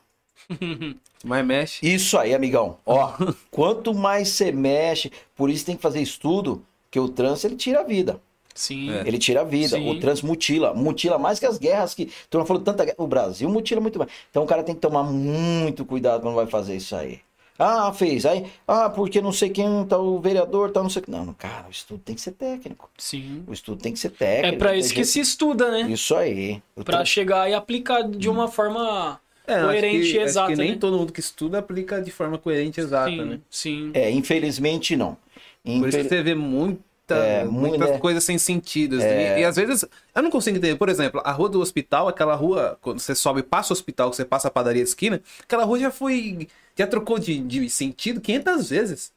Mas 1.25 1.45
mexe. 1.47 1.87
Isso 1.87 2.19
aí, 2.19 2.35
amigão. 2.35 2.77
Ó, 2.85 3.13
quanto 3.51 3.95
mais 3.95 4.29
você 4.29 4.53
mexe, 4.53 5.11
por 5.35 5.49
isso 5.49 5.65
tem 5.65 5.77
que 5.77 5.83
fazer 5.83 6.01
estudo, 6.03 6.63
que 6.91 7.01
o 7.01 7.09
trânsito 7.09 7.47
ele 7.49 7.57
tira 7.57 7.81
a 7.81 7.85
vida. 7.85 8.21
Sim. 8.55 8.93
É. 8.93 9.01
Ele 9.07 9.19
tira 9.19 9.41
a 9.41 9.45
vida. 9.45 9.77
Sim. 9.77 9.91
O 9.91 9.99
trânsito 9.99 10.27
mutila. 10.29 10.73
Mutila 10.75 11.19
mais 11.19 11.41
que 11.41 11.47
as 11.47 11.59
guerras 11.59 11.93
que. 11.95 12.11
Tu 12.31 12.39
não 12.39 12.47
falou 12.47 12.63
tanta 12.63 12.85
guerra. 12.85 12.97
O 12.99 13.07
Brasil 13.07 13.49
mutila 13.49 13.81
muito 13.81 13.99
mais. 13.99 14.11
Então 14.31 14.45
o 14.45 14.47
cara 14.47 14.63
tem 14.63 14.75
que 14.75 14.81
tomar 14.81 15.03
muito 15.03 15.85
cuidado 15.85 16.21
quando 16.23 16.37
vai 16.37 16.47
fazer 16.47 16.77
isso 16.77 16.95
aí. 16.95 17.21
Ah, 17.59 17.93
fez. 17.93 18.27
Aí, 18.27 18.47
ah, 18.67 18.91
porque 18.91 19.21
não 19.21 19.31
sei 19.33 19.49
quem 19.51 19.85
tá 19.87 19.97
o 19.97 20.19
vereador, 20.21 20.71
tá 20.73 20.83
não 20.83 20.91
sei. 20.91 21.03
Não, 21.07 21.25
não, 21.25 21.35
cara, 21.35 21.67
o 21.69 21.71
estudo 21.71 22.01
tem 22.05 22.15
que 22.15 22.21
ser 22.21 22.33
técnico. 22.33 22.91
Sim. 22.99 23.45
O 23.47 23.53
estudo 23.53 23.81
tem 23.81 23.93
que 23.93 23.99
ser 23.99 24.09
É 24.09 24.11
técnico. 24.11 24.59
pra 24.59 24.73
não 24.73 24.79
isso 24.79 24.89
que 24.89 24.97
jeito. 24.97 25.09
se 25.09 25.21
estuda, 25.21 25.71
né? 25.71 25.83
Isso 25.83 26.15
aí. 26.17 26.61
Pra 26.75 26.85
trânsito- 26.85 27.09
chegar 27.11 27.49
e 27.49 27.55
aplicar 27.55 28.03
de 28.09 28.29
uma 28.29 28.49
forma 28.49 29.21
É, 29.47 29.55
acho 29.55 29.65
coerente 29.67 30.11
que- 30.11 30.17
e 30.17 30.19
exata, 30.19 30.47
Acho 30.49 30.57
que 30.57 30.63
nem 30.63 30.73
né? 30.73 30.79
todo 30.81 30.97
mundo 30.99 31.13
que 31.13 31.21
estuda 31.21 31.59
aplica 31.59 32.01
de 32.03 32.11
forma 32.11 32.39
coerente 32.39 32.81
e 32.81 32.83
exata, 32.83 33.11
sim, 33.11 33.25
né? 33.25 33.41
sim. 33.49 33.91
É, 33.95 34.11
infelizmente 34.11 34.97
não. 34.97 35.17
Por 35.65 35.71
isso 35.71 35.99
Infel- 35.99 36.03
que 36.03 36.09
você 36.09 36.23
vê 36.23 36.35
muita, 36.35 36.81
É, 37.11 37.45
muitas 37.45 37.91
né? 37.91 37.99
coisas 37.99 38.25
sem 38.25 38.39
sentido. 38.39 38.97
assim. 38.97 39.07
E, 39.07 39.41
e 39.41 39.45
às 39.45 39.57
vezes, 39.57 39.85
eu 40.15 40.23
não 40.23 40.31
consigo 40.31 40.57
entender. 40.57 40.77
Por 40.77 40.89
exemplo, 40.89 41.21
a 41.25 41.33
rua 41.33 41.49
do 41.49 41.61
hospital, 41.61 42.09
aquela 42.09 42.35
rua, 42.35 42.79
quando 42.81 42.99
você 43.01 43.15
sobe, 43.15 43.43
passa 43.43 43.73
o 43.73 43.77
hospital, 43.77 44.11
que 44.11 44.17
você 44.17 44.25
passa 44.25 44.49
a 44.49 44.51
padaria 44.51 44.83
esquina, 44.83 45.21
aquela 45.43 45.65
rua 45.65 45.79
já 45.79 45.91
foi. 45.91 46.49
Já 46.77 46.87
trocou 46.87 47.19
de, 47.19 47.39
de 47.39 47.69
sentido 47.71 48.21
500 48.21 48.71
vezes. 48.71 49.13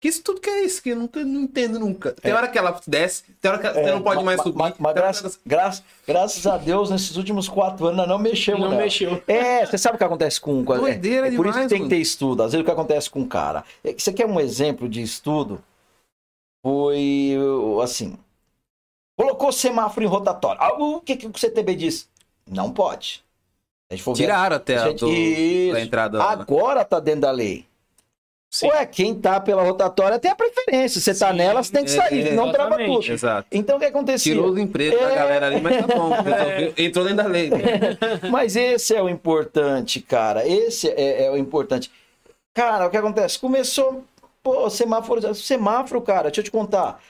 Que 0.00 0.08
isso 0.08 0.20
tudo 0.20 0.40
que 0.40 0.50
é 0.50 0.64
isso? 0.64 0.82
Que 0.82 0.90
eu 0.90 0.96
nunca 0.96 1.24
não 1.24 1.42
entendo 1.42 1.78
nunca. 1.78 2.10
Tem 2.10 2.32
hora 2.32 2.48
que 2.48 2.58
ela 2.58 2.80
desce, 2.88 3.22
tem 3.40 3.48
hora 3.52 3.60
que 3.60 3.68
você 3.72 3.78
É, 3.78 3.92
não 3.92 4.02
pode 4.02 4.16
ma- 4.16 4.22
mais 4.24 4.38
ma- 4.38 4.42
subir. 4.42 4.58
ma- 4.58 4.74
Mas, 4.76 4.92
que 4.92 4.98
graças, 5.00 5.40
graças, 5.46 5.82
graças 6.04 6.44
a 6.46 6.56
Deus, 6.58 6.90
nesses 6.90 7.16
últimos 7.16 7.48
quatro 7.48 7.86
anos, 7.86 7.98
nós 7.98 8.08
não 8.08 8.18
mexemos. 8.18 8.60
Não 8.62 8.70
nela. 8.70 8.82
mexeu. 8.82 9.22
É, 9.28 9.64
você 9.64 9.78
sabe 9.78 9.94
o 9.94 9.98
que 9.98 10.02
acontece 10.04 10.40
com. 10.40 10.64
Doideira 10.64 11.28
é, 11.28 11.32
é 11.32 11.36
por 11.36 11.46
isso 11.46 11.52
que 11.54 11.60
demais, 11.66 11.68
tem 11.72 11.82
que 11.84 11.88
ter 11.88 11.98
estudo. 11.98 12.42
Às 12.42 12.50
vezes 12.50 12.62
o 12.62 12.64
que 12.64 12.70
acontece 12.72 13.08
com 13.08 13.20
o 13.22 13.26
cara. 13.28 13.62
É, 13.84 13.92
Você 13.96 14.12
quer 14.12 14.26
um 14.26 14.40
exemplo 14.40 14.88
de 14.88 15.00
estudo? 15.00 15.62
Foi 16.62 17.34
assim. 17.82 18.16
Colocou 19.16 19.52
semáforo 19.52 20.04
em 20.04 20.08
rotatório. 20.08 20.60
Ah, 20.60 20.72
o 20.74 21.00
que, 21.00 21.16
que 21.16 21.26
o 21.26 21.32
CTB 21.36 21.74
disse? 21.74 22.06
Não 22.46 22.72
pode. 22.72 23.22
A 23.90 23.94
gente 23.94 24.02
for 24.04 24.14
ver- 24.14 24.22
Tiraram 24.24 24.56
até 24.56 24.76
a, 24.76 24.88
Gente, 24.88 25.00
do, 25.00 25.72
da 25.72 25.80
entrada. 25.80 26.18
né? 26.18 26.24
Agora 26.24 26.84
tá 26.84 26.98
dentro 26.98 27.22
da 27.22 27.30
lei. 27.30 27.66
Sim. 28.50 28.68
Ué, 28.68 28.84
quem 28.84 29.14
tá 29.14 29.40
pela 29.40 29.62
rotatória 29.62 30.18
tem 30.18 30.30
a 30.30 30.34
preferência. 30.34 31.00
Você 31.00 31.14
tá 31.14 31.30
Sim, 31.30 31.36
nela, 31.38 31.62
você 31.62 31.72
tem 31.72 31.84
que 31.84 31.90
é, 31.90 31.94
sair, 31.96 32.20
é, 32.20 32.28
senão 32.30 32.52
trava 32.52 32.76
tudo. 32.76 33.10
Exato. 33.12 33.48
Então 33.50 33.76
o 33.76 33.78
que 33.80 33.86
acontecia? 33.86 34.32
Tirou 34.34 34.50
os 34.50 34.58
empregos 34.58 35.00
da 35.00 35.10
É. 35.10 35.14
galera 35.14 35.46
ali, 35.46 35.60
mas 35.60 35.76
tá 35.78 35.86
bom. 35.86 36.10
resolveu. 36.20 36.74
Entrou 36.76 37.04
dentro 37.04 37.22
da 37.22 37.28
lei. 37.30 37.50
Mas 38.30 38.54
esse 38.54 38.94
é 38.94 39.02
o 39.02 39.08
importante, 39.08 40.00
cara. 40.02 40.46
Esse 40.46 40.88
é, 40.90 41.24
é 41.24 41.30
o 41.30 41.36
importante. 41.38 41.90
Cara, 42.54 42.86
o 42.86 42.90
que 42.90 42.96
acontece? 42.98 43.38
Começou, 43.38 44.04
pô, 44.42 44.68
semáforo, 44.70 45.34
semáforo, 45.34 46.00
cara, 46.02 46.24
deixa 46.24 46.40
eu 46.40 46.44
te 46.44 46.50
contar. 46.50 47.00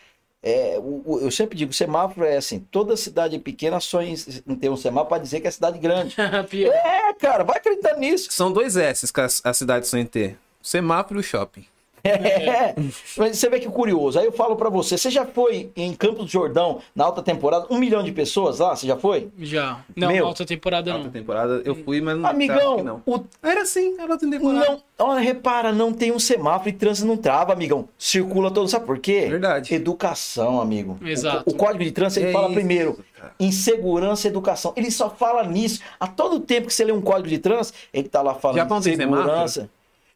É, 0.43 0.77
o- 0.79 1.03
o- 1.07 1.21
eu 1.21 1.31
sempre 1.31 1.57
digo, 1.57 1.73
semáforo 1.73 2.27
é 2.27 2.37
assim, 2.37 2.59
toda 2.71 2.97
cidade 2.97 3.39
pequena 3.39 3.79
só 3.79 4.03
em, 4.03 4.15
em 4.47 4.57
ter 4.57 4.69
um 4.69 4.77
semáforo 4.77 5.09
para 5.11 5.23
dizer 5.23 5.41
que 5.41 5.47
é 5.47 5.51
cidade 5.51 5.79
grande. 5.79 6.17
Pior. 6.51 6.73
É, 6.75 7.13
cara, 7.15 7.45
vai 7.45 7.59
acreditar 7.59 7.97
nisso. 7.97 8.29
São 8.33 8.51
dois 8.53 8.77
S 8.77 9.13
que 9.13 9.21
a, 9.21 9.27
a 9.45 9.55
cidade 9.55 9.87
só 9.87 10.03
ter. 10.05 10.37
O 10.61 10.67
semáforo 10.67 11.19
e 11.19 11.23
o 11.23 11.25
shopping. 11.25 11.65
É. 12.05 12.75
Mas 13.17 13.39
você 13.39 13.49
vê 13.49 13.61
que 13.61 13.69
curioso. 13.69 14.19
Aí 14.19 14.25
eu 14.27 14.33
falo 14.33 14.57
pra 14.57 14.69
você, 14.69 14.99
você 14.99 15.11
já 15.11 15.25
foi 15.25 15.71
em 15.77 15.95
Campos 15.95 16.25
do 16.27 16.31
Jordão 16.31 16.81
na 16.95 17.05
alta 17.05 17.23
temporada? 17.23 17.67
Um 17.71 17.79
milhão 17.79 18.03
de 18.03 18.11
pessoas 18.13 18.59
lá? 18.59 18.75
Você 18.75 18.87
já 18.87 18.97
foi? 18.97 19.29
Já. 19.39 19.81
Não, 19.97 20.09
Meu. 20.09 20.23
na 20.25 20.29
alta 20.29 20.45
temporada 20.45 20.91
Alta 20.93 21.05
não. 21.05 21.11
temporada 21.11 21.63
eu 21.65 21.75
fui, 21.77 22.01
mas 22.01 22.17
não 22.19 22.29
Amigão, 22.29 22.83
não. 22.83 23.03
o 23.07 23.21
Era 23.43 23.63
assim, 23.63 23.95
era 24.01 24.13
alta 24.13 24.29
temporada. 24.29 24.67
Não, 24.99 25.07
olha, 25.07 25.21
repara, 25.21 25.73
não 25.73 25.93
tem 25.93 26.11
um 26.13 26.19
semáforo 26.19 26.69
e 26.71 26.73
trânsito 26.73 27.07
não 27.07 27.17
trava, 27.17 27.53
amigão. 27.53 27.89
Circula 27.99 28.51
todo, 28.51 28.69
sabe 28.69 28.85
por 28.87 28.99
quê? 28.99 29.27
Verdade. 29.29 29.75
Educação, 29.75 30.61
amigo. 30.61 30.99
O- 31.01 31.07
Exato. 31.07 31.45
O, 31.49 31.55
Código 31.55 31.85
de 31.85 31.93
Trânsito 31.93 32.21
ele 32.21 32.31
É 32.31 32.33
fala 32.33 32.47
isso, 32.47 32.55
primeiro 32.55 32.99
cara. 33.17 33.33
em 33.39 33.53
segurança 33.53 34.27
e 34.27 34.31
educação. 34.31 34.73
Ele 34.77 34.91
só 34.91 35.09
fala 35.09 35.45
nisso. 35.45 35.81
A 36.01 36.07
todo 36.09 36.41
tempo 36.41 36.67
que 36.67 36.75
você 36.75 36.85
lê 36.85 36.93
um 36.93 37.01
Código 37.01 37.29
de 37.29 37.39
Trânsito, 37.39 37.79
ele 37.95 38.09
tá 38.09 38.21
lá 38.23 38.35
falando 38.35 38.57
Japão 38.57 38.83
segurança. 38.83 39.71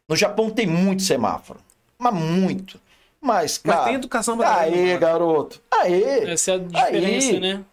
No 0.09 0.15
Japão 0.15 0.49
tem 0.49 0.65
muito 0.65 1.01
semáforo, 1.03 1.59
mas 1.97 2.13
muito. 2.13 2.79
Mas, 3.19 3.59
Mas 3.63 3.75
cara, 3.75 3.85
tem 3.85 3.95
educação 3.95 4.37
pra 4.37 4.57
Aê, 4.57 4.97
garoto. 4.97 5.59
Aê. 5.71 6.29
Essa 6.31 6.51
é 6.51 6.55
a 6.55 6.57
diferença, 6.59 7.31
Aí. 7.31 7.39
né? 7.39 7.63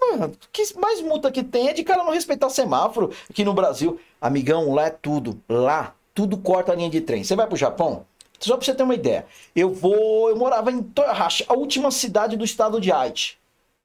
Mano, 0.00 0.32
que 0.52 0.62
mais 0.78 1.00
multa 1.00 1.30
que 1.30 1.42
tem 1.42 1.68
é 1.68 1.72
de 1.72 1.82
cara 1.84 2.04
não 2.04 2.12
respeitar 2.12 2.48
semáforo 2.50 3.10
aqui 3.28 3.44
no 3.44 3.54
Brasil. 3.54 3.98
Amigão, 4.20 4.72
lá 4.72 4.86
é 4.86 4.90
tudo. 4.90 5.40
Lá, 5.48 5.94
tudo 6.14 6.36
corta 6.38 6.72
a 6.72 6.74
linha 6.74 6.90
de 6.90 7.00
trem. 7.00 7.22
Você 7.24 7.34
vai 7.36 7.46
pro 7.46 7.56
Japão? 7.56 8.04
Só 8.40 8.56
pra 8.56 8.64
você 8.64 8.74
ter 8.74 8.82
uma 8.82 8.94
ideia. 8.94 9.24
Eu 9.54 9.72
vou. 9.72 10.28
Eu 10.30 10.36
morava 10.36 10.70
em 10.70 10.82
Toyohashi, 10.82 11.44
a 11.48 11.54
última 11.54 11.90
cidade 11.90 12.36
do 12.36 12.44
estado 12.44 12.80
de 12.80 12.90
Aichi. 12.92 13.36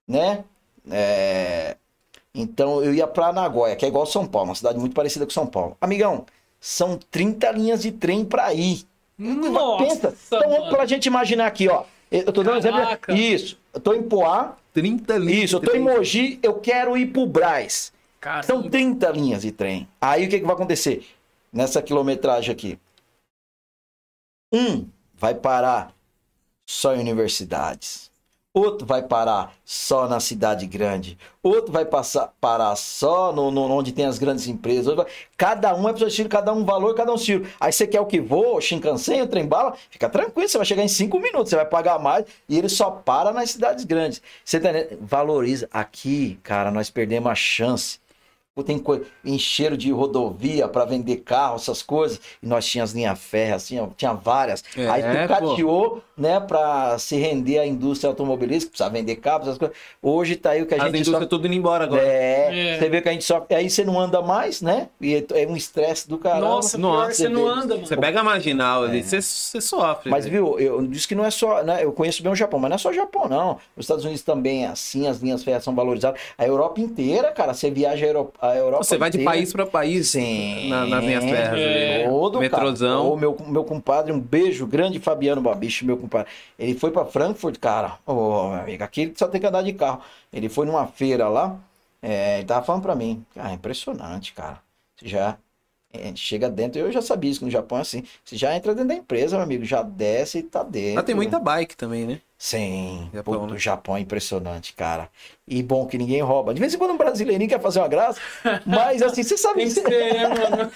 Né? 0.08 0.44
É, 0.90 1.76
Então 2.34 2.84
eu 2.84 2.94
ia 2.94 3.08
pra 3.08 3.32
Nagoya, 3.32 3.76
que 3.76 3.86
é 3.86 3.88
igual 3.88 4.06
São 4.06 4.26
Paulo, 4.26 4.50
uma 4.50 4.56
cidade 4.56 4.80
muito 4.80 4.94
parecida 4.96 5.26
com 5.26 5.32
São 5.32 5.46
Paulo. 5.48 5.78
Amigão, 5.80 6.26
são 6.60 6.98
30 7.12 7.52
linhas 7.52 7.82
de 7.82 7.92
trem 7.92 8.26
pra 8.26 8.54
ir. 8.54 8.86
Nossa, 9.20 9.84
Pensa. 10.12 10.18
Então, 10.28 10.50
mano. 10.50 10.70
pra 10.70 10.86
gente 10.86 11.06
imaginar 11.06 11.48
aqui, 11.48 11.68
ó. 11.68 11.84
Eu 12.10 12.32
tô 12.32 12.42
dando 12.42 12.56
um 12.56 12.58
exemplo. 12.58 13.16
Isso. 13.16 13.60
Eu 13.74 13.80
tô 13.80 13.94
em 13.94 14.02
Poá, 14.02 14.58
30 14.74 15.18
litros. 15.18 15.44
isso, 15.44 15.56
eu 15.58 15.60
tô 15.60 15.76
em 15.76 15.80
Mogi, 15.82 16.40
eu 16.42 16.56
quero 16.60 16.98
ir 16.98 17.08
pro 17.08 17.26
Braz. 17.28 17.92
Cara, 18.20 18.44
São 18.44 18.68
30 18.68 19.10
linhas 19.12 19.42
de 19.44 19.52
trem. 19.52 19.88
Aí 20.02 20.26
o 20.26 20.30
que, 20.30 20.40
que 20.40 20.46
vai 20.46 20.56
acontecer? 20.56 21.06
Nessa 21.54 21.82
quilometragem 21.82 22.52
aqui. 22.52 22.80
Um 24.54 24.88
vai 25.14 25.36
parar 25.36 25.94
só 26.68 26.96
em 26.96 27.00
universidades. 27.00 28.09
Outro 28.52 28.86
vai 28.86 29.04
parar 29.04 29.54
só 29.64 30.08
na 30.08 30.20
cidade 30.20 30.66
grande. 30.66 31.18
Outro 31.44 31.72
vai 31.72 31.86
passar, 31.86 32.34
parar 32.42 32.76
só 32.76 33.32
no, 33.32 33.52
no- 33.52 33.72
onde 33.72 33.92
tem 33.92 34.06
as 34.06 34.18
grandes 34.18 34.48
empresas. 34.48 34.96
Vai- 34.96 35.06
Cada 35.38 35.76
um 35.76 35.88
é 35.88 35.94
estilo, 35.94 36.28
cada 36.28 36.52
um 36.52 36.66
valor, 36.66 36.96
cada 36.96 37.12
um 37.12 37.16
estilo. 37.16 37.46
Aí 37.60 37.72
você 37.72 37.86
quer 37.86 38.02
o 38.02 38.08
que 38.08 38.20
voa, 38.20 38.58
o 38.58 38.62
Shinkansen, 38.62 39.22
o 39.22 39.28
trem 39.28 39.46
bala, 39.46 39.76
fica 39.92 40.10
tranquilo, 40.10 40.50
você 40.50 40.58
vai 40.58 40.66
chegar 40.66 40.84
em 40.84 40.88
cinco 40.88 41.20
minutos, 41.20 41.50
você 41.52 41.56
vai 41.56 41.66
pagar 41.66 42.00
mais 42.00 42.26
e 42.50 42.58
ele 42.58 42.70
só 42.70 42.90
para 42.90 43.32
nas 43.32 43.52
cidades 43.52 43.86
grandes. 43.86 44.20
Você 44.44 44.60
tá? 44.60 44.70
Valoriza. 45.00 45.70
Aqui, 45.72 46.40
cara, 46.42 46.72
nós 46.72 46.90
perdemos 46.90 47.32
a 47.32 47.36
chance. 47.36 48.00
Tem 48.66 48.78
coisa, 48.78 49.06
encheram 49.24 49.78
de 49.78 49.90
rodovia 49.90 50.68
para 50.68 50.84
vender 50.84 51.18
carro, 51.18 51.56
essas 51.56 51.82
coisas. 51.82 52.20
E 52.44 52.46
nós 52.46 52.66
tínhamos 52.68 52.92
linha 52.92 53.16
férrea, 53.16 53.56
assim, 53.56 53.78
tinha 53.96 54.12
várias. 54.14 54.62
É, 54.76 54.90
Aí 54.90 55.02
pô. 55.02 55.28
cateou, 55.30 56.04
né, 56.20 56.40
para 56.40 57.00
se 57.00 57.16
render 57.18 57.60
à 57.60 57.66
indústria 57.66 58.10
automobilística, 58.10 58.70
precisava 58.72 58.94
vender 58.94 59.16
carros, 59.16 59.48
essas 59.48 59.58
coisas. 59.58 59.76
Hoje 60.02 60.36
tá 60.36 60.52
aí 60.52 60.62
o 60.62 60.66
que 60.66 60.74
a 60.74 60.78
As 60.78 60.84
gente 60.84 60.96
indústrias 60.98 61.24
só... 61.24 61.28
tudo 61.30 61.48
indo 61.48 61.56
embora 61.56 61.86
agora. 61.86 62.02
É, 62.02 62.76
É. 62.76 62.78
você 62.80 62.90
vê 62.90 63.02
que 63.02 63.10
a 63.10 63.12
gente 63.12 63.24
só. 63.24 63.46
Aí 63.50 63.70
você 63.70 63.84
não 63.86 64.00
anda 64.00 64.22
mais, 64.22 64.62
né? 64.62 64.90
E 65.02 65.26
é 65.34 65.48
um 65.48 65.56
estresse 65.56 66.08
do 66.10 66.18
caramba. 66.18 66.42
Nossa, 66.48 66.78
Nossa, 66.78 67.06
pior, 67.06 67.14
você 67.14 67.30
não 67.30 67.46
vê. 67.46 67.50
anda, 67.52 67.76
mano. 67.76 67.88
Você 67.88 67.98
pega 67.98 68.20
a 68.20 68.24
marginal 68.24 68.84
ali, 68.84 69.02
você, 69.04 69.22
você 69.22 69.62
sofre. 69.62 70.10
É. 70.10 70.12
Mas 70.12 70.26
né? 70.26 70.32
viu, 70.32 70.60
eu 70.60 70.86
disse 70.86 71.08
que 71.08 71.16
não 71.16 71.26
é 71.26 71.32
só, 71.32 71.64
né? 71.64 71.84
Eu 71.84 71.92
conheço 71.94 72.22
bem 72.22 72.32
o 72.32 72.36
Japão, 72.36 72.60
mas 72.60 72.70
não 72.70 72.76
é 72.76 72.78
só 72.80 72.90
o 72.90 72.94
Japão, 72.94 73.28
não. 73.30 73.58
Os 73.78 73.86
Estados 73.86 74.04
Unidos 74.04 74.22
também 74.24 74.66
é 74.66 74.68
assim, 74.68 75.08
as 75.08 75.20
linhas 75.20 75.44
férreas 75.44 75.64
são 75.64 75.74
valorizadas. 75.74 76.20
A 76.38 76.46
Europa 76.46 76.82
inteira, 76.82 77.32
cara, 77.32 77.54
você 77.54 77.72
viaja 77.72 78.06
a 78.06 78.10
Europa, 78.10 78.34
a 78.42 78.56
Europa 78.56 78.84
Você 78.84 78.98
vai 78.98 79.10
de 79.10 79.18
inteira. 79.18 79.32
país 79.32 79.54
pra 79.54 79.66
país 79.66 80.10
Sim. 80.10 80.70
na- 80.70 80.86
nas 80.86 81.04
linhas 81.04 81.24
férreas 81.24 81.60
É. 81.60 81.96
ali. 82.04 82.10
Todo 82.10 82.40
Metrozão. 82.40 83.14
O 83.14 83.18
meu, 83.18 83.38
meu 83.48 83.64
compadre, 83.64 84.12
um 84.12 84.20
beijo 84.20 84.66
grande, 84.68 85.00
Fabiano 85.00 85.42
Babicho, 85.42 85.86
meu 85.86 85.96
compadre. 85.96 86.09
Ele 86.58 86.78
foi 86.78 86.92
pra 86.92 87.06
Frankfurt, 87.06 87.58
cara. 87.60 88.00
Meu 88.08 88.54
amigo, 88.54 88.84
aqui 88.84 89.14
só 89.16 89.28
tem 89.28 89.40
que 89.42 89.48
andar 89.48 89.62
de 89.64 89.74
carro. 89.74 90.02
Ele 90.32 90.50
foi 90.50 90.66
numa 90.66 90.88
feira 90.88 91.28
lá, 91.30 91.60
é, 92.02 92.40
ele 92.40 92.48
tava 92.48 92.66
falando 92.66 92.84
pra 92.84 92.96
mim. 92.96 93.26
Cara, 93.34 93.54
impressionante, 93.54 94.34
cara. 94.34 94.62
Você 94.96 95.08
é, 95.92 96.16
chega 96.16 96.50
dentro, 96.50 96.80
eu 96.80 96.92
já 96.92 97.02
sabia 97.02 97.32
isso 97.32 97.40
que 97.40 97.46
no 97.46 97.52
Japão 97.52 97.80
é 97.80 97.82
assim. 97.82 98.04
Você 98.24 98.36
já 98.38 98.56
entra 98.56 98.74
dentro 98.76 98.90
da 98.90 98.96
empresa, 98.96 99.36
meu 99.38 99.44
amigo, 99.44 99.66
já 99.66 99.82
desce 99.82 100.38
e 100.40 100.44
tá 100.44 100.62
dentro. 100.64 100.96
Lá 100.98 101.04
tem 101.04 101.16
muita 101.16 101.40
bike 101.40 101.76
também, 101.76 102.06
né? 102.06 102.22
Sim, 102.38 103.10
Japão, 103.14 103.34
Japão, 103.34 103.48
né? 103.48 103.54
o 103.54 103.58
Japão 103.58 103.98
é 103.98 104.00
impressionante, 104.00 104.74
cara. 104.74 105.10
E 105.48 105.62
bom 105.62 105.86
que 105.88 105.98
ninguém 105.98 106.22
rouba. 106.22 106.54
De 106.54 106.60
vez 106.60 106.74
em 106.74 106.78
quando 106.78 106.92
um 106.92 106.98
brasileirinho 106.98 107.50
quer 107.50 107.60
fazer 107.60 107.80
uma 107.80 107.88
graça, 107.88 108.22
mas 108.66 109.02
assim, 109.02 109.24
você 109.24 109.36
sabe 109.36 109.56
Tem 109.56 109.66
que 109.66 109.74
ser, 109.74 109.90
né, 110.14 110.28
mano? 110.28 110.72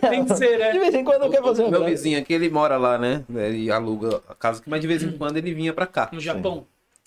Tem 0.10 0.24
que 0.24 0.34
ser, 0.36 0.52
De 0.52 0.58
né? 0.58 0.78
vez 0.78 0.94
em 0.94 1.04
quando 1.04 1.30
quer 1.30 1.42
fazer 1.42 1.62
uma 1.62 1.70
Meu 1.70 1.80
graça. 1.80 1.94
vizinho 1.94 2.18
aqui, 2.18 2.34
ele 2.34 2.50
mora 2.50 2.76
lá, 2.76 2.98
né? 2.98 3.24
Ele 3.34 3.70
aluga 3.70 4.20
a 4.28 4.34
casa 4.34 4.60
aqui, 4.60 4.68
mas 4.68 4.80
de 4.80 4.86
vez 4.86 5.02
em 5.02 5.12
quando 5.12 5.36
ele 5.36 5.54
vinha 5.54 5.72
pra 5.72 5.86
cá. 5.86 6.10
No 6.12 6.20
Japão. 6.20 6.66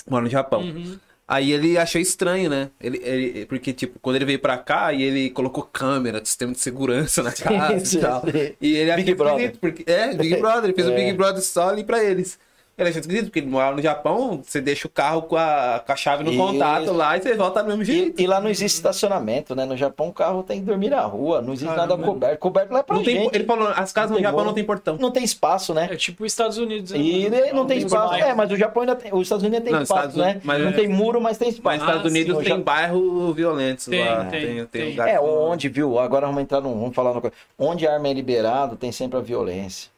Mora 0.09 0.23
no 0.23 0.29
Japão. 0.29 0.61
Uhum. 0.61 0.97
Aí 1.31 1.51
ele 1.51 1.77
achou 1.77 2.01
estranho, 2.01 2.49
né? 2.49 2.71
Ele, 2.81 2.97
ele- 3.03 3.45
porque, 3.45 3.71
tipo, 3.71 3.99
quando 3.99 4.15
ele 4.15 4.25
veio 4.25 4.39
pra 4.39 4.57
cá 4.57 4.91
e 4.91 5.03
ele 5.03 5.29
colocou 5.29 5.63
câmera, 5.63 6.25
sistema 6.25 6.51
de 6.53 6.59
segurança 6.59 7.21
na 7.21 7.31
casa 7.37 7.85
Sim, 7.85 7.97
e 7.97 8.01
tal. 8.01 8.21
sim. 8.21 8.55
E 8.59 8.75
ele 8.75 8.95
Big 8.95 9.13
Brother. 9.13 9.57
Porque, 9.61 9.83
é, 9.85 10.15
Big 10.15 10.35
Brother. 10.37 10.63
Ele 10.65 10.73
fez 10.73 10.87
o 10.87 10.91
É. 10.91 10.95
Big 10.95 11.13
Brother 11.13 11.43
só 11.43 11.69
ali 11.69 11.83
pra 11.83 12.03
eles. 12.03 12.39
Ele 12.81 12.89
achou 12.89 13.01
esquisito, 13.01 13.25
porque 13.25 13.39
ele 13.39 13.47
no 13.49 13.81
Japão, 13.81 14.41
você 14.43 14.61
deixa 14.61 14.87
o 14.87 14.89
carro 14.89 15.23
com 15.23 15.35
a, 15.35 15.81
com 15.85 15.91
a 15.91 15.95
chave 15.95 16.23
no 16.23 16.31
Isso. 16.31 16.39
contato 16.39 16.91
lá 16.93 17.17
e 17.17 17.21
você 17.21 17.35
volta 17.35 17.61
do 17.61 17.67
mesmo 17.69 17.83
E, 17.83 17.85
jeito. 17.85 18.21
e 18.21 18.25
lá 18.27 18.39
não 18.39 18.49
existe 18.49 18.75
estacionamento, 18.77 19.55
né? 19.55 19.65
No 19.65 19.75
Japão 19.75 20.07
o 20.07 20.13
carro 20.13 20.43
tem 20.43 20.59
que 20.59 20.65
dormir 20.65 20.89
na 20.89 21.01
rua, 21.01 21.41
não 21.41 21.53
existe 21.53 21.73
Caramba. 21.73 21.95
nada 21.97 22.03
coberto. 22.07 22.39
Coberto 22.39 22.73
lá 22.73 22.79
é 22.79 22.83
pra 22.83 22.95
Não 22.95 23.03
tem, 23.03 23.15
gente. 23.23 23.35
ele 23.35 23.43
falou, 23.45 23.67
as 23.67 23.91
casas 23.91 24.11
Não 24.11 24.17
no 24.17 24.23
tem 24.23 24.23
Japão 24.23 24.45
não 24.45 24.53
tem 24.53 24.63
portão. 24.63 24.97
Não 24.99 25.11
tem 25.11 25.23
espaço, 25.23 25.73
né? 25.73 25.89
É 25.91 25.95
tipo 25.95 26.23
os 26.23 26.31
Estados 26.31 26.57
Unidos. 26.57 26.91
né, 26.91 26.97
E 26.99 27.29
mano? 27.29 27.35
não, 27.47 27.53
não 27.55 27.65
tem 27.65 27.77
os 27.79 27.83
espaço. 27.85 28.13
É, 28.13 28.33
mas 28.33 28.51
o 28.51 28.55
Japão 28.55 28.81
ainda 28.83 28.95
tem. 28.95 29.13
Os 29.13 29.21
Estados 29.23 29.43
Unidos 29.43 29.57
ainda 29.59 29.65
tem 29.65 29.73
Não, 29.73 29.83
espaço, 29.83 30.07
Estados 30.09 30.35
né? 30.35 30.41
Mas- 30.43 30.63
não 30.63 30.71
tem 30.71 30.87
muro, 30.87 31.19
mas 31.21 31.37
tem 31.37 31.49
espaço. 31.49 31.63
Mas 31.65 31.79
nos 31.79 31.87
Estados 31.89 32.05
Ah, 32.05 32.09
Unidos 32.15 32.37
sim, 32.37 32.43
tem 32.43 32.53
o 32.53 32.57
Ja- 32.57 32.63
bairros 32.63 33.35
violentos 33.35 33.85
Tem, 33.85 34.05
lá. 34.05 34.25
tem, 34.25 34.41
Tem, 34.41 34.65
tem, 34.65 34.95
tem. 34.95 34.99
É, 35.09 35.19
onde, 35.19 35.67
viu? 35.69 35.99
Agora 35.99 36.25
vamos 36.27 36.41
entrar 36.41 36.61
num. 36.61 36.79
Vamos 36.79 36.95
falar 36.95 37.11
uma 37.11 37.21
coisa. 37.21 37.35
Onde 37.57 37.85
a 37.87 37.93
arma 37.93 38.07
é 38.07 38.13
liberado, 38.13 38.75
tem 38.75 38.91
sempre 38.91 39.17
a 39.17 39.21
violência. 39.21 39.89